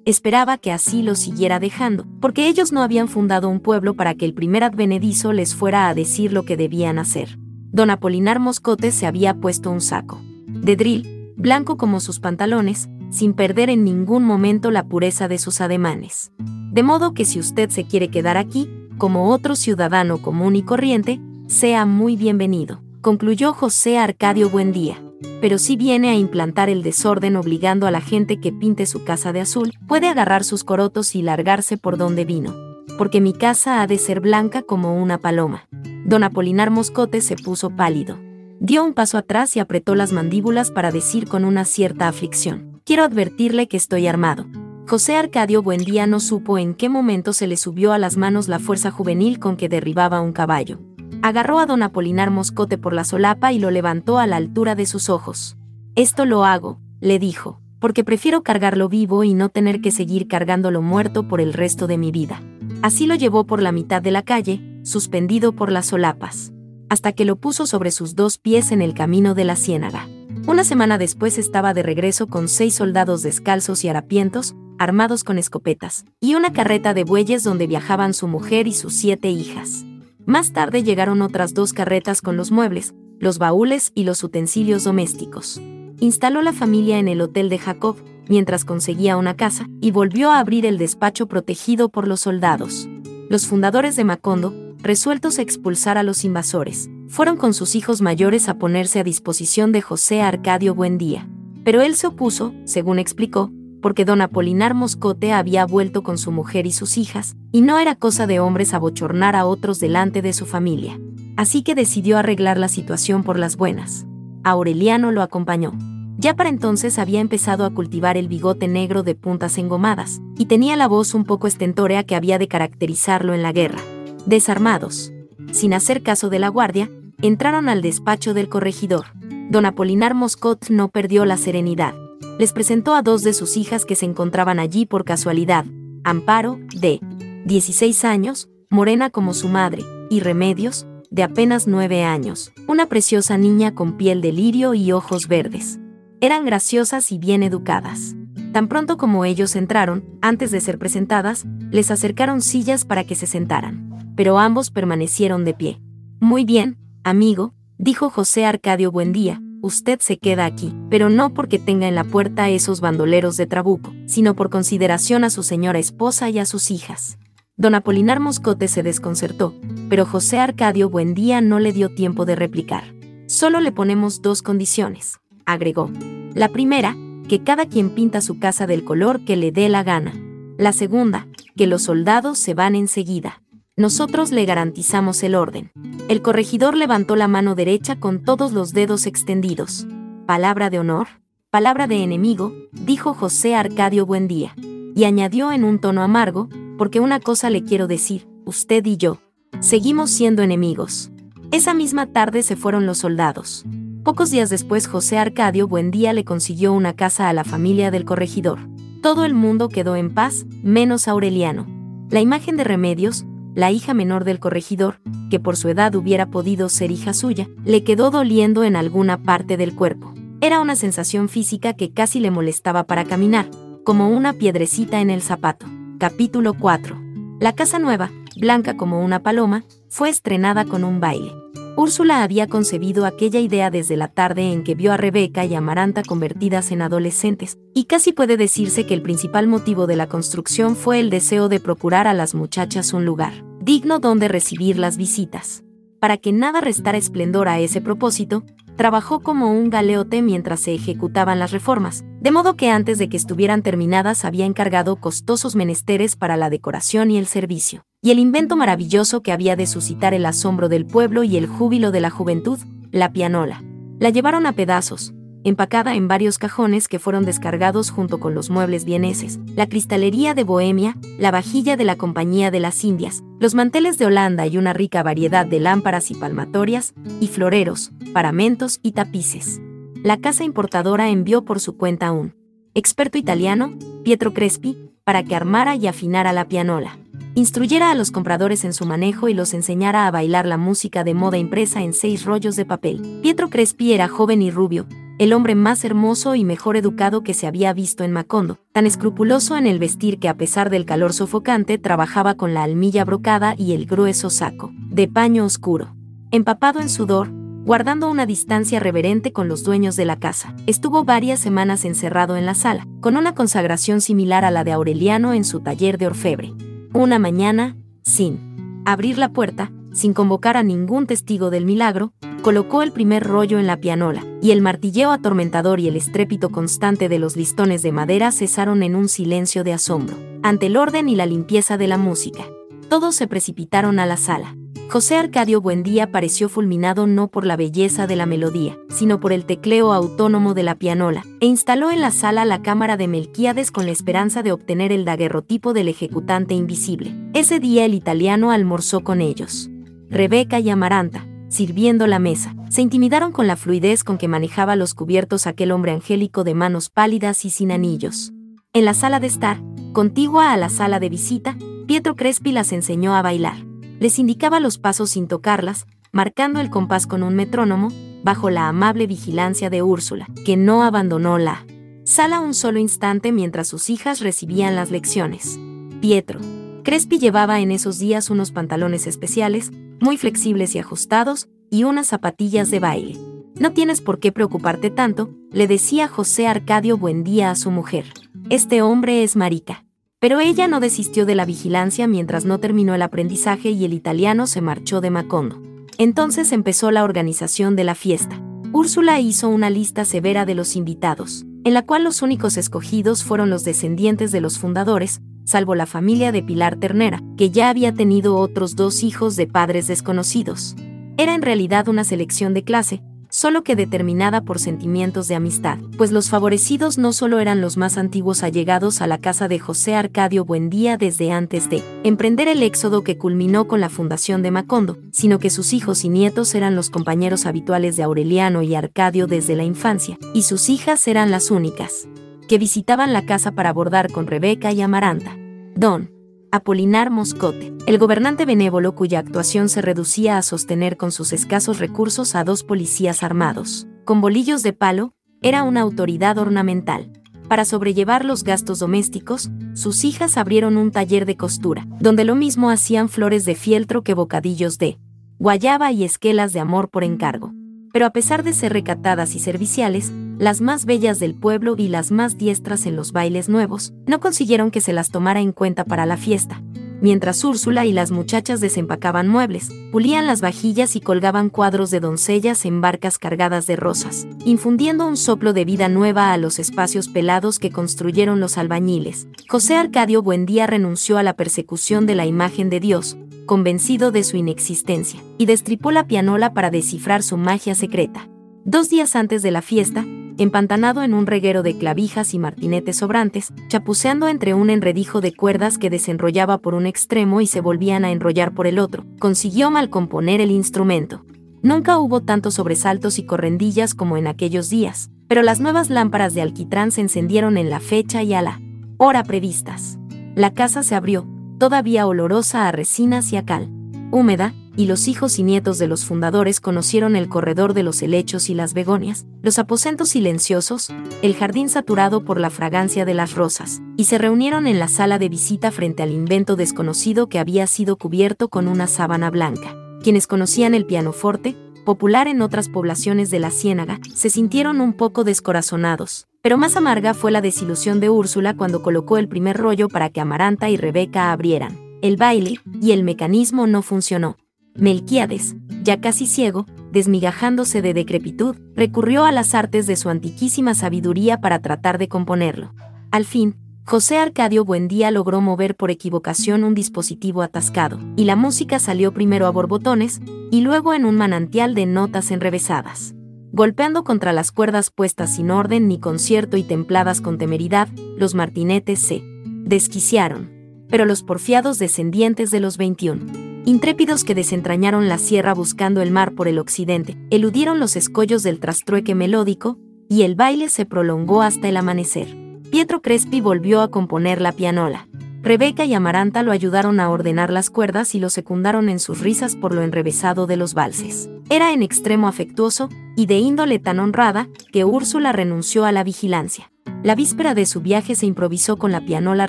esperaba 0.04 0.58
que 0.58 0.72
así 0.72 1.02
lo 1.02 1.14
siguiera 1.14 1.60
dejando, 1.60 2.06
porque 2.20 2.48
ellos 2.48 2.72
no 2.72 2.82
habían 2.82 3.08
fundado 3.08 3.48
un 3.48 3.60
pueblo 3.60 3.94
para 3.94 4.14
que 4.14 4.24
el 4.24 4.34
primer 4.34 4.64
advenedizo 4.64 5.32
les 5.32 5.54
fuera 5.54 5.88
a 5.88 5.94
decir 5.94 6.32
lo 6.32 6.44
que 6.44 6.56
debían 6.56 6.98
hacer. 6.98 7.38
Don 7.70 7.90
Apolinar 7.90 8.40
Moscote 8.40 8.90
se 8.90 9.06
había 9.06 9.34
puesto 9.34 9.70
un 9.70 9.80
saco 9.80 10.20
de 10.46 10.76
drill, 10.76 11.32
blanco 11.36 11.76
como 11.76 12.00
sus 12.00 12.20
pantalones, 12.20 12.88
sin 13.10 13.32
perder 13.32 13.70
en 13.70 13.84
ningún 13.84 14.24
momento 14.24 14.70
la 14.70 14.84
pureza 14.84 15.28
de 15.28 15.38
sus 15.38 15.60
ademanes. 15.60 16.32
De 16.38 16.82
modo 16.82 17.14
que 17.14 17.24
si 17.24 17.38
usted 17.38 17.70
se 17.70 17.84
quiere 17.84 18.08
quedar 18.08 18.36
aquí, 18.36 18.68
como 18.98 19.30
otro 19.30 19.56
ciudadano 19.56 20.18
común 20.18 20.56
y 20.56 20.62
corriente, 20.62 21.20
sea 21.46 21.86
muy 21.86 22.16
bienvenido, 22.16 22.82
concluyó 23.00 23.52
José 23.52 23.98
Arcadio 23.98 24.50
Buendía 24.50 25.02
pero 25.40 25.58
si 25.58 25.76
viene 25.76 26.10
a 26.10 26.14
implantar 26.14 26.68
el 26.68 26.82
desorden 26.82 27.36
obligando 27.36 27.86
a 27.86 27.90
la 27.90 28.00
gente 28.00 28.40
que 28.40 28.52
pinte 28.52 28.86
su 28.86 29.04
casa 29.04 29.32
de 29.32 29.40
azul, 29.40 29.72
puede 29.88 30.08
agarrar 30.08 30.44
sus 30.44 30.64
corotos 30.64 31.14
y 31.14 31.22
largarse 31.22 31.76
por 31.76 31.96
donde 31.96 32.24
vino. 32.24 32.54
Porque 32.96 33.20
mi 33.20 33.32
casa 33.32 33.82
ha 33.82 33.86
de 33.86 33.98
ser 33.98 34.20
blanca 34.20 34.62
como 34.62 35.00
una 35.02 35.18
paloma. 35.18 35.66
Don 36.04 36.22
Apolinar 36.24 36.70
Moscote 36.70 37.20
se 37.20 37.36
puso 37.36 37.70
pálido. 37.70 38.18
Dio 38.60 38.84
un 38.84 38.94
paso 38.94 39.18
atrás 39.18 39.56
y 39.56 39.60
apretó 39.60 39.94
las 39.94 40.12
mandíbulas 40.12 40.70
para 40.70 40.92
decir 40.92 41.26
con 41.26 41.44
una 41.44 41.64
cierta 41.64 42.06
aflicción. 42.06 42.80
Quiero 42.84 43.02
advertirle 43.02 43.66
que 43.66 43.76
estoy 43.76 44.06
armado. 44.06 44.46
José 44.88 45.16
Arcadio 45.16 45.62
Buendía 45.62 46.06
no 46.06 46.20
supo 46.20 46.58
en 46.58 46.74
qué 46.74 46.88
momento 46.88 47.32
se 47.32 47.46
le 47.46 47.56
subió 47.56 47.92
a 47.92 47.98
las 47.98 48.16
manos 48.16 48.48
la 48.48 48.58
fuerza 48.58 48.90
juvenil 48.90 49.38
con 49.38 49.56
que 49.56 49.68
derribaba 49.68 50.20
un 50.20 50.32
caballo. 50.32 50.78
Agarró 51.20 51.58
a 51.58 51.66
don 51.66 51.82
Apolinar 51.82 52.30
Moscote 52.30 52.78
por 52.78 52.94
la 52.94 53.04
solapa 53.04 53.52
y 53.52 53.58
lo 53.58 53.70
levantó 53.70 54.18
a 54.18 54.26
la 54.26 54.36
altura 54.36 54.74
de 54.74 54.86
sus 54.86 55.10
ojos. 55.10 55.56
Esto 55.94 56.24
lo 56.24 56.44
hago, 56.44 56.80
le 57.00 57.18
dijo, 57.18 57.60
porque 57.78 58.04
prefiero 58.04 58.42
cargarlo 58.42 58.88
vivo 58.88 59.24
y 59.24 59.34
no 59.34 59.48
tener 59.48 59.80
que 59.80 59.90
seguir 59.90 60.28
cargándolo 60.28 60.80
muerto 60.80 61.28
por 61.28 61.40
el 61.40 61.52
resto 61.52 61.86
de 61.86 61.98
mi 61.98 62.10
vida. 62.10 62.40
Así 62.80 63.06
lo 63.06 63.14
llevó 63.14 63.44
por 63.44 63.60
la 63.60 63.72
mitad 63.72 64.00
de 64.00 64.10
la 64.10 64.22
calle, 64.22 64.62
suspendido 64.84 65.52
por 65.52 65.70
las 65.70 65.86
solapas, 65.86 66.52
hasta 66.88 67.12
que 67.12 67.24
lo 67.24 67.36
puso 67.36 67.66
sobre 67.66 67.90
sus 67.90 68.14
dos 68.14 68.38
pies 68.38 68.72
en 68.72 68.82
el 68.82 68.94
camino 68.94 69.34
de 69.34 69.44
la 69.44 69.56
ciénaga. 69.56 70.08
Una 70.46 70.64
semana 70.64 70.96
después 70.96 71.38
estaba 71.38 71.74
de 71.74 71.82
regreso 71.82 72.26
con 72.26 72.48
seis 72.48 72.74
soldados 72.74 73.22
descalzos 73.22 73.84
y 73.84 73.88
harapientos, 73.88 74.54
armados 74.78 75.24
con 75.24 75.38
escopetas, 75.38 76.04
y 76.20 76.34
una 76.34 76.52
carreta 76.52 76.94
de 76.94 77.04
bueyes 77.04 77.44
donde 77.44 77.66
viajaban 77.66 78.14
su 78.14 78.26
mujer 78.26 78.66
y 78.66 78.72
sus 78.72 78.94
siete 78.94 79.28
hijas. 79.30 79.84
Más 80.26 80.52
tarde 80.52 80.84
llegaron 80.84 81.20
otras 81.20 81.52
dos 81.52 81.72
carretas 81.72 82.22
con 82.22 82.36
los 82.36 82.50
muebles, 82.50 82.94
los 83.18 83.38
baúles 83.38 83.90
y 83.94 84.04
los 84.04 84.22
utensilios 84.22 84.84
domésticos. 84.84 85.60
Instaló 85.98 86.42
la 86.42 86.52
familia 86.52 86.98
en 86.98 87.08
el 87.08 87.20
hotel 87.20 87.48
de 87.48 87.58
Jacob, 87.58 87.96
mientras 88.28 88.64
conseguía 88.64 89.16
una 89.16 89.34
casa, 89.34 89.66
y 89.80 89.90
volvió 89.90 90.30
a 90.30 90.38
abrir 90.38 90.64
el 90.64 90.78
despacho 90.78 91.26
protegido 91.26 91.88
por 91.88 92.06
los 92.06 92.20
soldados. 92.20 92.88
Los 93.28 93.46
fundadores 93.46 93.96
de 93.96 94.04
Macondo, 94.04 94.54
resueltos 94.78 95.38
a 95.38 95.42
expulsar 95.42 95.98
a 95.98 96.02
los 96.02 96.24
invasores, 96.24 96.88
fueron 97.08 97.36
con 97.36 97.52
sus 97.52 97.74
hijos 97.74 98.00
mayores 98.00 98.48
a 98.48 98.58
ponerse 98.58 99.00
a 99.00 99.04
disposición 99.04 99.72
de 99.72 99.82
José 99.82 100.22
Arcadio 100.22 100.74
Buendía. 100.74 101.28
Pero 101.64 101.82
él 101.82 101.94
se 101.94 102.06
opuso, 102.06 102.54
según 102.64 102.98
explicó, 102.98 103.50
porque 103.82 104.06
don 104.06 104.22
Apolinar 104.22 104.72
Moscote 104.72 105.32
había 105.32 105.66
vuelto 105.66 106.02
con 106.02 106.16
su 106.16 106.32
mujer 106.32 106.66
y 106.66 106.72
sus 106.72 106.96
hijas, 106.96 107.36
y 107.50 107.60
no 107.60 107.78
era 107.78 107.96
cosa 107.96 108.26
de 108.26 108.40
hombres 108.40 108.72
abochornar 108.72 109.36
a 109.36 109.44
otros 109.44 109.80
delante 109.80 110.22
de 110.22 110.32
su 110.32 110.46
familia. 110.46 110.98
Así 111.36 111.62
que 111.62 111.74
decidió 111.74 112.16
arreglar 112.16 112.58
la 112.58 112.68
situación 112.68 113.24
por 113.24 113.38
las 113.38 113.56
buenas. 113.56 114.06
Aureliano 114.44 115.10
lo 115.10 115.20
acompañó. 115.20 115.72
Ya 116.16 116.36
para 116.36 116.48
entonces 116.48 116.98
había 116.98 117.20
empezado 117.20 117.64
a 117.64 117.70
cultivar 117.70 118.16
el 118.16 118.28
bigote 118.28 118.68
negro 118.68 119.02
de 119.02 119.16
puntas 119.16 119.58
engomadas, 119.58 120.22
y 120.38 120.46
tenía 120.46 120.76
la 120.76 120.86
voz 120.86 121.12
un 121.12 121.24
poco 121.24 121.46
estentórea 121.46 122.04
que 122.04 122.14
había 122.14 122.38
de 122.38 122.48
caracterizarlo 122.48 123.34
en 123.34 123.42
la 123.42 123.52
guerra. 123.52 123.80
Desarmados, 124.24 125.12
sin 125.50 125.74
hacer 125.74 126.02
caso 126.02 126.30
de 126.30 126.38
la 126.38 126.48
guardia, 126.48 126.90
entraron 127.20 127.68
al 127.68 127.82
despacho 127.82 128.32
del 128.32 128.48
corregidor. 128.48 129.06
Don 129.50 129.66
Apolinar 129.66 130.14
Moscot 130.14 130.70
no 130.70 130.88
perdió 130.88 131.24
la 131.24 131.36
serenidad 131.36 131.94
les 132.38 132.52
presentó 132.52 132.94
a 132.94 133.02
dos 133.02 133.22
de 133.22 133.32
sus 133.32 133.56
hijas 133.56 133.84
que 133.84 133.94
se 133.94 134.06
encontraban 134.06 134.58
allí 134.58 134.86
por 134.86 135.04
casualidad, 135.04 135.64
Amparo, 136.04 136.58
de 136.74 137.00
16 137.44 138.04
años, 138.04 138.48
morena 138.70 139.10
como 139.10 139.34
su 139.34 139.48
madre, 139.48 139.82
y 140.10 140.20
Remedios, 140.20 140.86
de 141.10 141.22
apenas 141.22 141.66
9 141.66 142.04
años, 142.04 142.52
una 142.66 142.86
preciosa 142.86 143.36
niña 143.36 143.74
con 143.74 143.96
piel 143.96 144.20
de 144.20 144.32
lirio 144.32 144.74
y 144.74 144.92
ojos 144.92 145.28
verdes. 145.28 145.78
Eran 146.20 146.44
graciosas 146.44 147.12
y 147.12 147.18
bien 147.18 147.42
educadas. 147.42 148.14
Tan 148.52 148.68
pronto 148.68 148.96
como 148.96 149.24
ellos 149.24 149.56
entraron, 149.56 150.04
antes 150.22 150.50
de 150.50 150.60
ser 150.60 150.78
presentadas, 150.78 151.44
les 151.70 151.90
acercaron 151.90 152.40
sillas 152.40 152.84
para 152.84 153.04
que 153.04 153.14
se 153.14 153.26
sentaran. 153.26 154.12
Pero 154.16 154.38
ambos 154.38 154.70
permanecieron 154.70 155.44
de 155.44 155.54
pie. 155.54 155.80
Muy 156.20 156.44
bien, 156.44 156.78
amigo, 157.04 157.54
dijo 157.78 158.08
José 158.08 158.44
Arcadio 158.44 158.90
Buendía, 158.90 159.42
usted 159.62 160.00
se 160.00 160.18
queda 160.18 160.44
aquí, 160.44 160.74
pero 160.90 161.08
no 161.08 161.32
porque 161.32 161.58
tenga 161.58 161.88
en 161.88 161.94
la 161.94 162.04
puerta 162.04 162.44
a 162.44 162.50
esos 162.50 162.80
bandoleros 162.80 163.36
de 163.38 163.46
Trabuco, 163.46 163.94
sino 164.06 164.34
por 164.34 164.50
consideración 164.50 165.24
a 165.24 165.30
su 165.30 165.42
señora 165.42 165.78
esposa 165.78 166.28
y 166.28 166.38
a 166.38 166.44
sus 166.44 166.70
hijas. 166.70 167.16
Don 167.56 167.74
Apolinar 167.74 168.18
Moscote 168.18 168.66
se 168.66 168.82
desconcertó, 168.82 169.54
pero 169.88 170.04
José 170.04 170.40
Arcadio 170.40 170.90
Buendía 170.90 171.40
no 171.40 171.60
le 171.60 171.72
dio 171.72 171.94
tiempo 171.94 172.24
de 172.24 172.34
replicar. 172.34 172.84
Solo 173.26 173.60
le 173.60 173.72
ponemos 173.72 174.20
dos 174.20 174.42
condiciones, 174.42 175.20
agregó. 175.46 175.90
La 176.34 176.48
primera, 176.48 176.96
que 177.28 177.42
cada 177.44 177.66
quien 177.66 177.90
pinta 177.90 178.20
su 178.20 178.38
casa 178.38 178.66
del 178.66 178.84
color 178.84 179.24
que 179.24 179.36
le 179.36 179.52
dé 179.52 179.68
la 179.68 179.84
gana. 179.84 180.12
La 180.58 180.72
segunda, 180.72 181.28
que 181.56 181.66
los 181.66 181.82
soldados 181.82 182.38
se 182.38 182.54
van 182.54 182.74
enseguida. 182.74 183.41
Nosotros 183.76 184.32
le 184.32 184.44
garantizamos 184.44 185.22
el 185.22 185.34
orden. 185.34 185.72
El 186.08 186.20
corregidor 186.20 186.76
levantó 186.76 187.16
la 187.16 187.26
mano 187.26 187.54
derecha 187.54 187.98
con 187.98 188.22
todos 188.22 188.52
los 188.52 188.74
dedos 188.74 189.06
extendidos. 189.06 189.86
Palabra 190.26 190.68
de 190.68 190.78
honor, 190.78 191.08
palabra 191.48 191.86
de 191.86 192.02
enemigo, 192.02 192.52
dijo 192.72 193.14
José 193.14 193.54
Arcadio 193.54 194.04
Buendía. 194.04 194.54
Y 194.94 195.04
añadió 195.04 195.52
en 195.52 195.64
un 195.64 195.78
tono 195.78 196.02
amargo, 196.02 196.50
porque 196.76 197.00
una 197.00 197.18
cosa 197.18 197.48
le 197.48 197.64
quiero 197.64 197.86
decir, 197.86 198.28
usted 198.44 198.84
y 198.84 198.98
yo. 198.98 199.22
Seguimos 199.60 200.10
siendo 200.10 200.42
enemigos. 200.42 201.10
Esa 201.50 201.72
misma 201.72 202.04
tarde 202.12 202.42
se 202.42 202.56
fueron 202.56 202.84
los 202.84 202.98
soldados. 202.98 203.64
Pocos 204.04 204.30
días 204.30 204.50
después 204.50 204.86
José 204.86 205.16
Arcadio 205.16 205.66
Buendía 205.66 206.12
le 206.12 206.26
consiguió 206.26 206.74
una 206.74 206.92
casa 206.92 207.30
a 207.30 207.32
la 207.32 207.44
familia 207.44 207.90
del 207.90 208.04
corregidor. 208.04 208.58
Todo 209.02 209.24
el 209.24 209.32
mundo 209.32 209.70
quedó 209.70 209.96
en 209.96 210.12
paz, 210.12 210.44
menos 210.62 211.08
Aureliano. 211.08 211.66
La 212.10 212.20
imagen 212.20 212.58
de 212.58 212.64
Remedios, 212.64 213.24
la 213.54 213.70
hija 213.70 213.94
menor 213.94 214.24
del 214.24 214.40
corregidor, 214.40 215.00
que 215.30 215.40
por 215.40 215.56
su 215.56 215.68
edad 215.68 215.94
hubiera 215.94 216.26
podido 216.26 216.68
ser 216.68 216.90
hija 216.90 217.12
suya, 217.12 217.48
le 217.64 217.84
quedó 217.84 218.10
doliendo 218.10 218.64
en 218.64 218.76
alguna 218.76 219.22
parte 219.22 219.56
del 219.56 219.74
cuerpo. 219.74 220.14
Era 220.40 220.60
una 220.60 220.76
sensación 220.76 221.28
física 221.28 221.74
que 221.74 221.92
casi 221.92 222.20
le 222.20 222.30
molestaba 222.30 222.84
para 222.84 223.04
caminar, 223.04 223.48
como 223.84 224.08
una 224.08 224.32
piedrecita 224.32 225.00
en 225.00 225.10
el 225.10 225.22
zapato. 225.22 225.66
Capítulo 225.98 226.54
4. 226.54 227.00
La 227.40 227.52
casa 227.52 227.78
nueva, 227.78 228.10
blanca 228.36 228.76
como 228.76 229.04
una 229.04 229.22
paloma, 229.22 229.64
fue 229.88 230.08
estrenada 230.08 230.64
con 230.64 230.84
un 230.84 231.00
baile. 231.00 231.41
Úrsula 231.76 232.22
había 232.22 232.48
concebido 232.48 233.06
aquella 233.06 233.40
idea 233.40 233.70
desde 233.70 233.96
la 233.96 234.08
tarde 234.08 234.52
en 234.52 234.62
que 234.62 234.74
vio 234.74 234.92
a 234.92 234.98
Rebeca 234.98 235.46
y 235.46 235.54
Amaranta 235.54 236.02
convertidas 236.02 236.70
en 236.70 236.82
adolescentes, 236.82 237.58
y 237.74 237.84
casi 237.84 238.12
puede 238.12 238.36
decirse 238.36 238.86
que 238.86 238.92
el 238.92 239.00
principal 239.00 239.46
motivo 239.46 239.86
de 239.86 239.96
la 239.96 240.06
construcción 240.06 240.76
fue 240.76 241.00
el 241.00 241.08
deseo 241.08 241.48
de 241.48 241.60
procurar 241.60 242.06
a 242.06 242.14
las 242.14 242.34
muchachas 242.34 242.92
un 242.92 243.04
lugar 243.04 243.32
digno 243.62 244.00
donde 244.00 244.26
recibir 244.26 244.76
las 244.76 244.96
visitas. 244.96 245.62
Para 246.00 246.16
que 246.16 246.32
nada 246.32 246.60
restara 246.60 246.98
esplendor 246.98 247.48
a 247.48 247.60
ese 247.60 247.80
propósito, 247.80 248.42
trabajó 248.76 249.20
como 249.20 249.52
un 249.52 249.70
galeote 249.70 250.22
mientras 250.22 250.60
se 250.60 250.74
ejecutaban 250.74 251.38
las 251.38 251.50
reformas, 251.50 252.04
de 252.20 252.30
modo 252.30 252.56
que 252.56 252.70
antes 252.70 252.98
de 252.98 253.08
que 253.08 253.16
estuvieran 253.16 253.62
terminadas 253.62 254.24
había 254.24 254.46
encargado 254.46 254.96
costosos 254.96 255.54
menesteres 255.56 256.16
para 256.16 256.36
la 256.36 256.50
decoración 256.50 257.10
y 257.10 257.18
el 257.18 257.26
servicio 257.26 257.84
y 258.04 258.10
el 258.10 258.18
invento 258.18 258.56
maravilloso 258.56 259.22
que 259.22 259.30
había 259.30 259.54
de 259.54 259.68
suscitar 259.68 260.12
el 260.12 260.26
asombro 260.26 260.68
del 260.68 260.84
pueblo 260.84 261.22
y 261.22 261.36
el 261.36 261.46
júbilo 261.46 261.92
de 261.92 262.00
la 262.00 262.10
juventud, 262.10 262.58
la 262.90 263.12
pianola. 263.12 263.62
La 264.00 264.10
llevaron 264.10 264.44
a 264.46 264.52
pedazos, 264.54 265.14
empacada 265.44 265.94
en 265.94 266.08
varios 266.08 266.38
cajones 266.38 266.88
que 266.88 266.98
fueron 266.98 267.24
descargados 267.24 267.90
junto 267.90 268.20
con 268.20 268.34
los 268.34 268.50
muebles 268.50 268.84
vieneses, 268.84 269.38
la 269.54 269.68
cristalería 269.68 270.34
de 270.34 270.44
Bohemia, 270.44 270.96
la 271.18 271.30
vajilla 271.30 271.76
de 271.76 271.84
la 271.84 271.96
Compañía 271.96 272.50
de 272.50 272.60
las 272.60 272.84
Indias, 272.84 273.22
los 273.40 273.54
manteles 273.54 273.98
de 273.98 274.06
Holanda 274.06 274.46
y 274.46 274.58
una 274.58 274.72
rica 274.72 275.02
variedad 275.02 275.46
de 275.46 275.60
lámparas 275.60 276.10
y 276.10 276.14
palmatorias, 276.14 276.94
y 277.20 277.28
floreros, 277.28 277.92
paramentos 278.12 278.80
y 278.82 278.92
tapices. 278.92 279.60
La 280.02 280.16
casa 280.16 280.44
importadora 280.44 281.08
envió 281.08 281.44
por 281.44 281.60
su 281.60 281.76
cuenta 281.76 282.08
a 282.08 282.12
un 282.12 282.34
experto 282.74 283.18
italiano, 283.18 283.76
Pietro 284.04 284.32
Crespi, 284.32 284.90
para 285.04 285.22
que 285.22 285.34
armara 285.34 285.76
y 285.76 285.86
afinara 285.86 286.32
la 286.32 286.46
pianola 286.46 286.98
instruyera 287.34 287.90
a 287.90 287.94
los 287.94 288.10
compradores 288.10 288.64
en 288.64 288.72
su 288.72 288.84
manejo 288.84 289.28
y 289.28 289.34
los 289.34 289.54
enseñara 289.54 290.06
a 290.06 290.10
bailar 290.10 290.46
la 290.46 290.58
música 290.58 291.04
de 291.04 291.14
moda 291.14 291.38
impresa 291.38 291.82
en 291.82 291.94
seis 291.94 292.24
rollos 292.24 292.56
de 292.56 292.66
papel. 292.66 293.20
Pietro 293.22 293.48
Crespi 293.48 293.92
era 293.92 294.08
joven 294.08 294.42
y 294.42 294.50
rubio, 294.50 294.86
el 295.22 295.32
hombre 295.34 295.54
más 295.54 295.84
hermoso 295.84 296.34
y 296.34 296.44
mejor 296.44 296.76
educado 296.76 297.22
que 297.22 297.32
se 297.32 297.46
había 297.46 297.72
visto 297.72 298.02
en 298.02 298.10
Macondo, 298.10 298.58
tan 298.72 298.86
escrupuloso 298.86 299.56
en 299.56 299.68
el 299.68 299.78
vestir 299.78 300.18
que 300.18 300.28
a 300.28 300.36
pesar 300.36 300.68
del 300.68 300.84
calor 300.84 301.12
sofocante 301.12 301.78
trabajaba 301.78 302.34
con 302.34 302.54
la 302.54 302.64
almilla 302.64 303.04
brocada 303.04 303.54
y 303.56 303.74
el 303.74 303.86
grueso 303.86 304.30
saco, 304.30 304.72
de 304.90 305.06
paño 305.06 305.44
oscuro. 305.44 305.94
Empapado 306.32 306.80
en 306.80 306.88
sudor, 306.88 307.28
guardando 307.64 308.10
una 308.10 308.26
distancia 308.26 308.80
reverente 308.80 309.32
con 309.32 309.46
los 309.46 309.62
dueños 309.62 309.94
de 309.94 310.06
la 310.06 310.18
casa. 310.18 310.56
Estuvo 310.66 311.04
varias 311.04 311.38
semanas 311.38 311.84
encerrado 311.84 312.36
en 312.36 312.44
la 312.44 312.54
sala, 312.54 312.88
con 313.00 313.16
una 313.16 313.32
consagración 313.36 314.00
similar 314.00 314.44
a 314.44 314.50
la 314.50 314.64
de 314.64 314.72
Aureliano 314.72 315.34
en 315.34 315.44
su 315.44 315.60
taller 315.60 315.98
de 315.98 316.08
orfebre. 316.08 316.52
Una 316.94 317.20
mañana, 317.20 317.76
sin 318.02 318.82
abrir 318.84 319.18
la 319.18 319.28
puerta, 319.28 319.70
sin 319.92 320.14
convocar 320.14 320.56
a 320.56 320.64
ningún 320.64 321.06
testigo 321.06 321.50
del 321.50 321.64
milagro, 321.64 322.12
colocó 322.42 322.82
el 322.82 322.92
primer 322.92 323.24
rollo 323.24 323.58
en 323.58 323.66
la 323.66 323.78
pianola, 323.78 324.22
y 324.42 324.50
el 324.50 324.60
martilleo 324.60 325.12
atormentador 325.12 325.80
y 325.80 325.88
el 325.88 325.96
estrépito 325.96 326.50
constante 326.50 327.08
de 327.08 327.18
los 327.18 327.36
listones 327.36 327.82
de 327.82 327.92
madera 327.92 328.32
cesaron 328.32 328.82
en 328.82 328.96
un 328.96 329.08
silencio 329.08 329.64
de 329.64 329.72
asombro, 329.72 330.16
ante 330.42 330.66
el 330.66 330.76
orden 330.76 331.08
y 331.08 331.14
la 331.14 331.24
limpieza 331.24 331.78
de 331.78 331.86
la 331.86 331.96
música. 331.96 332.44
Todos 332.90 333.14
se 333.14 333.26
precipitaron 333.26 333.98
a 333.98 334.06
la 334.06 334.18
sala. 334.18 334.56
José 334.90 335.16
Arcadio 335.16 335.62
Buendía 335.62 336.10
pareció 336.10 336.50
fulminado 336.50 337.06
no 337.06 337.28
por 337.28 337.46
la 337.46 337.56
belleza 337.56 338.06
de 338.06 338.16
la 338.16 338.26
melodía, 338.26 338.76
sino 338.90 339.20
por 339.20 339.32
el 339.32 339.46
tecleo 339.46 339.94
autónomo 339.94 340.52
de 340.52 340.64
la 340.64 340.74
pianola, 340.74 341.24
e 341.40 341.46
instaló 341.46 341.90
en 341.90 342.02
la 342.02 342.10
sala 342.10 342.44
la 342.44 342.60
cámara 342.60 342.98
de 342.98 343.08
Melquíades 343.08 343.70
con 343.70 343.86
la 343.86 343.92
esperanza 343.92 344.42
de 344.42 344.52
obtener 344.52 344.92
el 344.92 345.06
daguerrotipo 345.06 345.72
del 345.72 345.88
ejecutante 345.88 346.52
invisible. 346.52 347.14
Ese 347.32 347.58
día 347.58 347.86
el 347.86 347.94
italiano 347.94 348.50
almorzó 348.50 349.00
con 349.00 349.22
ellos. 349.22 349.70
Rebeca 350.10 350.60
y 350.60 350.68
Amaranta, 350.68 351.26
sirviendo 351.52 352.06
la 352.06 352.18
mesa, 352.18 352.56
se 352.70 352.82
intimidaron 352.82 353.30
con 353.30 353.46
la 353.46 353.56
fluidez 353.56 354.02
con 354.02 354.18
que 354.18 354.28
manejaba 354.28 354.74
los 354.74 354.94
cubiertos 354.94 355.46
aquel 355.46 355.70
hombre 355.70 355.92
angélico 355.92 356.42
de 356.42 356.54
manos 356.54 356.90
pálidas 356.90 357.44
y 357.44 357.50
sin 357.50 357.70
anillos. 357.70 358.32
En 358.72 358.84
la 358.84 358.94
sala 358.94 359.20
de 359.20 359.26
estar, 359.26 359.60
contigua 359.92 360.52
a 360.52 360.56
la 360.56 360.68
sala 360.68 360.98
de 360.98 361.08
visita, 361.10 361.56
Pietro 361.86 362.16
Crespi 362.16 362.52
las 362.52 362.72
enseñó 362.72 363.14
a 363.14 363.22
bailar 363.22 363.72
les 364.02 364.18
indicaba 364.18 364.58
los 364.58 364.78
pasos 364.78 365.10
sin 365.10 365.28
tocarlas, 365.28 365.86
marcando 366.10 366.58
el 366.58 366.70
compás 366.70 367.06
con 367.06 367.22
un 367.22 367.36
metrónomo, 367.36 367.86
bajo 368.24 368.50
la 368.50 368.66
amable 368.66 369.06
vigilancia 369.06 369.70
de 369.70 369.80
Úrsula, 369.80 370.26
que 370.44 370.56
no 370.56 370.82
abandonó 370.82 371.38
la 371.38 371.64
sala 372.02 372.40
un 372.40 372.52
solo 372.52 372.80
instante 372.80 373.30
mientras 373.30 373.68
sus 373.68 373.90
hijas 373.90 374.18
recibían 374.18 374.74
las 374.74 374.90
lecciones. 374.90 375.60
Pietro. 376.00 376.40
Crespi 376.82 377.20
llevaba 377.20 377.60
en 377.60 377.70
esos 377.70 378.00
días 378.00 378.28
unos 378.28 378.50
pantalones 378.50 379.06
especiales, 379.06 379.70
muy 380.02 380.18
flexibles 380.18 380.74
y 380.74 380.80
ajustados, 380.80 381.48
y 381.70 381.84
unas 381.84 382.08
zapatillas 382.08 382.70
de 382.70 382.80
baile. 382.80 383.16
No 383.58 383.72
tienes 383.72 384.00
por 384.00 384.18
qué 384.18 384.32
preocuparte 384.32 384.90
tanto, 384.90 385.30
le 385.52 385.68
decía 385.68 386.08
José 386.08 386.48
Arcadio 386.48 386.98
Buendía 386.98 387.50
a 387.50 387.54
su 387.54 387.70
mujer. 387.70 388.06
Este 388.50 388.82
hombre 388.82 389.22
es 389.22 389.36
marica. 389.36 389.84
Pero 390.18 390.40
ella 390.40 390.66
no 390.66 390.80
desistió 390.80 391.24
de 391.24 391.36
la 391.36 391.44
vigilancia 391.44 392.08
mientras 392.08 392.44
no 392.44 392.58
terminó 392.58 392.94
el 392.94 393.02
aprendizaje 393.02 393.70
y 393.70 393.84
el 393.84 393.92
italiano 393.92 394.46
se 394.46 394.60
marchó 394.60 395.00
de 395.00 395.10
Macondo. 395.10 395.62
Entonces 395.98 396.50
empezó 396.50 396.90
la 396.90 397.04
organización 397.04 397.76
de 397.76 397.84
la 397.84 397.94
fiesta. 397.94 398.40
Úrsula 398.72 399.20
hizo 399.20 399.48
una 399.48 399.70
lista 399.70 400.04
severa 400.04 400.46
de 400.46 400.56
los 400.56 400.74
invitados, 400.74 401.44
en 401.64 401.74
la 401.74 401.82
cual 401.82 402.02
los 402.02 402.22
únicos 402.22 402.56
escogidos 402.56 403.22
fueron 403.22 403.50
los 403.50 403.64
descendientes 403.64 404.32
de 404.32 404.40
los 404.40 404.58
fundadores, 404.58 405.20
salvo 405.44 405.74
la 405.74 405.86
familia 405.86 406.32
de 406.32 406.42
Pilar 406.42 406.76
Ternera, 406.76 407.22
que 407.36 407.50
ya 407.50 407.68
había 407.68 407.92
tenido 407.92 408.36
otros 408.36 408.76
dos 408.76 409.02
hijos 409.02 409.36
de 409.36 409.46
padres 409.46 409.86
desconocidos. 409.86 410.76
Era 411.16 411.34
en 411.34 411.42
realidad 411.42 411.88
una 411.88 412.04
selección 412.04 412.54
de 412.54 412.64
clase, 412.64 413.02
solo 413.32 413.64
que 413.64 413.76
determinada 413.76 414.42
por 414.42 414.58
sentimientos 414.58 415.26
de 415.26 415.34
amistad, 415.34 415.78
pues 415.96 416.12
los 416.12 416.28
favorecidos 416.28 416.98
no 416.98 417.14
solo 417.14 417.40
eran 417.40 417.62
los 417.62 417.78
más 417.78 417.96
antiguos 417.96 418.42
allegados 418.42 419.00
a 419.00 419.06
la 419.06 419.18
casa 419.18 419.48
de 419.48 419.58
José 419.58 419.94
Arcadio 419.94 420.44
Buendía 420.44 420.98
desde 420.98 421.32
antes 421.32 421.70
de 421.70 421.82
emprender 422.04 422.46
el 422.46 422.62
éxodo 422.62 423.02
que 423.02 423.16
culminó 423.16 423.66
con 423.66 423.80
la 423.80 423.88
fundación 423.88 424.42
de 424.42 424.50
Macondo, 424.50 424.98
sino 425.12 425.38
que 425.38 425.48
sus 425.48 425.72
hijos 425.72 426.04
y 426.04 426.10
nietos 426.10 426.54
eran 426.54 426.76
los 426.76 426.90
compañeros 426.90 427.46
habituales 427.46 427.96
de 427.96 428.02
Aureliano 428.02 428.62
y 428.62 428.74
Arcadio 428.74 429.26
desde 429.26 429.56
la 429.56 429.64
infancia, 429.64 430.18
y 430.34 430.42
sus 430.42 430.68
hijas 430.68 431.08
eran 431.08 431.30
las 431.30 431.50
únicas 431.50 432.06
que 432.48 432.58
visitaban 432.58 433.12
la 433.12 433.26
casa 433.26 433.52
para 433.52 433.70
abordar 433.70 434.10
con 434.10 434.26
Rebeca 434.26 434.72
y 434.72 434.80
Amaranta. 434.80 435.36
Don 435.74 436.10
Apolinar 436.54 437.10
Moscote, 437.10 437.72
el 437.86 437.96
gobernante 437.96 438.44
benévolo 438.44 438.94
cuya 438.94 439.20
actuación 439.20 439.70
se 439.70 439.80
reducía 439.80 440.36
a 440.36 440.42
sostener 440.42 440.98
con 440.98 441.10
sus 441.10 441.32
escasos 441.32 441.78
recursos 441.78 442.34
a 442.34 442.44
dos 442.44 442.62
policías 442.62 443.22
armados, 443.22 443.86
con 444.04 444.20
bolillos 444.20 444.62
de 444.62 444.74
palo, 444.74 445.14
era 445.40 445.62
una 445.62 445.80
autoridad 445.80 446.36
ornamental. 446.36 447.10
Para 447.48 447.64
sobrellevar 447.64 448.26
los 448.26 448.44
gastos 448.44 448.80
domésticos, 448.80 449.50
sus 449.72 450.04
hijas 450.04 450.36
abrieron 450.36 450.76
un 450.76 450.90
taller 450.90 451.24
de 451.24 451.38
costura, 451.38 451.86
donde 452.00 452.24
lo 452.24 452.34
mismo 452.34 452.68
hacían 452.68 453.08
flores 453.08 453.46
de 453.46 453.54
fieltro 453.54 454.02
que 454.02 454.12
bocadillos 454.12 454.78
de 454.78 454.98
guayaba 455.38 455.90
y 455.90 456.04
esquelas 456.04 456.52
de 456.52 456.60
amor 456.60 456.90
por 456.90 457.02
encargo. 457.02 457.52
Pero 457.92 458.06
a 458.06 458.10
pesar 458.10 458.42
de 458.42 458.52
ser 458.52 458.72
recatadas 458.72 459.34
y 459.34 459.38
serviciales, 459.38 460.12
las 460.38 460.60
más 460.60 460.84
bellas 460.84 461.18
del 461.18 461.34
pueblo 461.34 461.74
y 461.78 461.88
las 461.88 462.10
más 462.10 462.38
diestras 462.38 462.86
en 462.86 462.96
los 462.96 463.12
bailes 463.12 463.48
nuevos, 463.48 463.92
no 464.06 464.20
consiguieron 464.20 464.70
que 464.70 464.80
se 464.80 464.92
las 464.92 465.10
tomara 465.10 465.40
en 465.40 465.52
cuenta 465.52 465.84
para 465.84 466.06
la 466.06 466.16
fiesta. 466.16 466.62
Mientras 467.02 467.42
Úrsula 467.42 467.84
y 467.84 467.90
las 467.90 468.12
muchachas 468.12 468.60
desempacaban 468.60 469.26
muebles, 469.26 469.70
pulían 469.90 470.28
las 470.28 470.40
vajillas 470.40 470.94
y 470.94 471.00
colgaban 471.00 471.50
cuadros 471.50 471.90
de 471.90 471.98
doncellas 471.98 472.64
en 472.64 472.80
barcas 472.80 473.18
cargadas 473.18 473.66
de 473.66 473.74
rosas, 473.74 474.28
infundiendo 474.44 475.04
un 475.08 475.16
soplo 475.16 475.52
de 475.52 475.64
vida 475.64 475.88
nueva 475.88 476.32
a 476.32 476.38
los 476.38 476.60
espacios 476.60 477.08
pelados 477.08 477.58
que 477.58 477.72
construyeron 477.72 478.38
los 478.38 478.56
albañiles. 478.56 479.26
José 479.48 479.74
Arcadio 479.74 480.22
Buendía 480.22 480.68
renunció 480.68 481.18
a 481.18 481.24
la 481.24 481.34
persecución 481.34 482.06
de 482.06 482.14
la 482.14 482.24
imagen 482.24 482.70
de 482.70 482.78
Dios, 482.78 483.16
convencido 483.46 484.12
de 484.12 484.22
su 484.22 484.36
inexistencia, 484.36 485.20
y 485.38 485.46
destripó 485.46 485.90
la 485.90 486.06
pianola 486.06 486.54
para 486.54 486.70
descifrar 486.70 487.24
su 487.24 487.36
magia 487.36 487.74
secreta. 487.74 488.28
Dos 488.64 488.88
días 488.90 489.16
antes 489.16 489.42
de 489.42 489.50
la 489.50 489.60
fiesta, 489.60 490.06
empantanado 490.38 491.02
en 491.02 491.14
un 491.14 491.26
reguero 491.26 491.62
de 491.62 491.76
clavijas 491.76 492.34
y 492.34 492.38
martinetes 492.38 492.96
sobrantes, 492.96 493.52
chapuceando 493.68 494.28
entre 494.28 494.54
un 494.54 494.70
enredijo 494.70 495.20
de 495.20 495.34
cuerdas 495.34 495.78
que 495.78 495.90
desenrollaba 495.90 496.58
por 496.58 496.74
un 496.74 496.86
extremo 496.86 497.40
y 497.40 497.46
se 497.46 497.60
volvían 497.60 498.04
a 498.04 498.10
enrollar 498.10 498.54
por 498.54 498.66
el 498.66 498.78
otro, 498.78 499.04
consiguió 499.18 499.70
malcomponer 499.70 500.40
el 500.40 500.50
instrumento. 500.50 501.24
Nunca 501.62 501.98
hubo 501.98 502.22
tantos 502.22 502.54
sobresaltos 502.54 503.18
y 503.18 503.26
correndillas 503.26 503.94
como 503.94 504.16
en 504.16 504.26
aquellos 504.26 504.68
días, 504.68 505.10
pero 505.28 505.42
las 505.42 505.60
nuevas 505.60 505.90
lámparas 505.90 506.34
de 506.34 506.42
alquitrán 506.42 506.90
se 506.90 507.00
encendieron 507.00 507.56
en 507.56 507.70
la 507.70 507.80
fecha 507.80 508.22
y 508.22 508.34
a 508.34 508.42
la 508.42 508.60
hora 508.98 509.24
previstas. 509.24 509.98
La 510.34 510.54
casa 510.54 510.82
se 510.82 510.94
abrió, 510.94 511.26
todavía 511.58 512.06
olorosa 512.06 512.66
a 512.66 512.72
resinas 512.72 513.32
y 513.32 513.36
a 513.36 513.44
cal, 513.44 513.70
húmeda, 514.12 514.54
y 514.76 514.86
los 514.86 515.08
hijos 515.08 515.38
y 515.38 515.42
nietos 515.42 515.78
de 515.78 515.86
los 515.86 516.04
fundadores 516.04 516.60
conocieron 516.60 517.16
el 517.16 517.28
corredor 517.28 517.74
de 517.74 517.82
los 517.82 518.00
helechos 518.02 518.48
y 518.48 518.54
las 518.54 518.72
begonias, 518.72 519.26
los 519.42 519.58
aposentos 519.58 520.10
silenciosos, 520.10 520.90
el 521.22 521.34
jardín 521.34 521.68
saturado 521.68 522.24
por 522.24 522.38
la 522.38 522.50
fragancia 522.50 523.04
de 523.04 523.14
las 523.14 523.34
rosas, 523.34 523.82
y 523.96 524.04
se 524.04 524.18
reunieron 524.18 524.66
en 524.66 524.78
la 524.78 524.88
sala 524.88 525.18
de 525.18 525.28
visita 525.28 525.70
frente 525.70 526.02
al 526.02 526.12
invento 526.12 526.56
desconocido 526.56 527.28
que 527.28 527.38
había 527.38 527.66
sido 527.66 527.96
cubierto 527.96 528.48
con 528.48 528.68
una 528.68 528.86
sábana 528.86 529.30
blanca. 529.30 529.76
Quienes 530.02 530.26
conocían 530.26 530.74
el 530.74 530.86
pianoforte, 530.86 531.56
popular 531.84 532.28
en 532.28 532.42
otras 532.42 532.68
poblaciones 532.68 533.30
de 533.30 533.40
la 533.40 533.50
Ciénaga, 533.50 533.98
se 534.14 534.30
sintieron 534.30 534.80
un 534.80 534.94
poco 534.94 535.24
descorazonados. 535.24 536.28
Pero 536.42 536.58
más 536.58 536.76
amarga 536.76 537.14
fue 537.14 537.30
la 537.30 537.40
desilusión 537.40 538.00
de 538.00 538.10
Úrsula 538.10 538.56
cuando 538.56 538.82
colocó 538.82 539.16
el 539.16 539.28
primer 539.28 539.56
rollo 539.56 539.88
para 539.88 540.10
que 540.10 540.20
Amaranta 540.20 540.70
y 540.70 540.76
Rebeca 540.76 541.30
abrieran 541.30 541.81
el 542.02 542.16
baile, 542.16 542.60
y 542.80 542.92
el 542.92 543.04
mecanismo 543.04 543.66
no 543.66 543.80
funcionó. 543.80 544.36
Melquiades, 544.74 545.54
ya 545.82 546.00
casi 546.00 546.26
ciego, 546.26 546.66
desmigajándose 546.90 547.80
de 547.80 547.94
decrepitud, 547.94 548.56
recurrió 548.74 549.24
a 549.24 549.32
las 549.32 549.54
artes 549.54 549.86
de 549.86 549.96
su 549.96 550.08
antiquísima 550.08 550.74
sabiduría 550.74 551.40
para 551.40 551.60
tratar 551.60 551.98
de 551.98 552.08
componerlo. 552.08 552.74
Al 553.10 553.24
fin, 553.24 553.56
José 553.84 554.18
Arcadio 554.18 554.64
Buendía 554.64 555.10
logró 555.10 555.40
mover 555.40 555.76
por 555.76 555.90
equivocación 555.90 556.64
un 556.64 556.74
dispositivo 556.74 557.42
atascado, 557.42 557.98
y 558.16 558.24
la 558.24 558.36
música 558.36 558.78
salió 558.78 559.12
primero 559.12 559.46
a 559.46 559.50
borbotones, 559.50 560.20
y 560.50 560.60
luego 560.60 560.94
en 560.94 561.04
un 561.04 561.16
manantial 561.16 561.74
de 561.74 561.86
notas 561.86 562.30
enrevesadas. 562.30 563.14
Golpeando 563.52 564.02
contra 564.02 564.32
las 564.32 564.50
cuerdas 564.50 564.90
puestas 564.90 565.34
sin 565.34 565.50
orden 565.50 565.86
ni 565.86 566.00
concierto 566.00 566.56
y 566.56 566.62
templadas 566.62 567.20
con 567.20 567.38
temeridad, 567.38 567.88
los 568.16 568.34
martinetes 568.34 568.98
se 568.98 569.22
desquiciaron. 569.44 570.61
Pero 570.92 571.06
los 571.06 571.22
porfiados 571.22 571.78
descendientes 571.78 572.50
de 572.50 572.60
los 572.60 572.76
21 572.76 573.62
Intrépidos 573.64 574.24
que 574.24 574.34
desentrañaron 574.34 575.08
la 575.08 575.16
sierra 575.16 575.54
buscando 575.54 576.02
el 576.02 576.10
mar 576.10 576.32
por 576.32 576.48
el 576.48 576.58
occidente, 576.58 577.16
eludieron 577.30 577.80
los 577.80 577.96
escollos 577.96 578.42
del 578.42 578.60
trastrueque 578.60 579.14
melódico, 579.14 579.78
y 580.10 580.22
el 580.22 580.34
baile 580.34 580.68
se 580.68 580.84
prolongó 580.84 581.40
hasta 581.40 581.70
el 581.70 581.78
amanecer. 581.78 582.36
Pietro 582.70 583.00
Crespi 583.00 583.40
volvió 583.40 583.80
a 583.80 583.90
componer 583.90 584.42
la 584.42 584.52
pianola. 584.52 585.08
Rebeca 585.40 585.86
y 585.86 585.94
Amaranta 585.94 586.42
lo 586.42 586.52
ayudaron 586.52 587.00
a 587.00 587.08
ordenar 587.08 587.50
las 587.50 587.70
cuerdas 587.70 588.14
y 588.14 588.20
lo 588.20 588.28
secundaron 588.28 588.90
en 588.90 588.98
sus 588.98 589.20
risas 589.20 589.56
por 589.56 589.72
lo 589.72 589.80
enrevesado 589.82 590.46
de 590.46 590.58
los 590.58 590.74
valses. 590.74 591.30
Era 591.48 591.72
en 591.72 591.82
extremo 591.82 592.28
afectuoso, 592.28 592.90
y 593.16 593.24
de 593.24 593.38
índole 593.38 593.78
tan 593.78 593.98
honrada, 593.98 594.48
que 594.72 594.84
Úrsula 594.84 595.32
renunció 595.32 595.86
a 595.86 595.92
la 595.92 596.04
vigilancia. 596.04 596.71
La 597.02 597.16
víspera 597.16 597.54
de 597.54 597.66
su 597.66 597.80
viaje 597.80 598.14
se 598.14 598.26
improvisó 598.26 598.76
con 598.76 598.92
la 598.92 599.04
pianola 599.04 599.48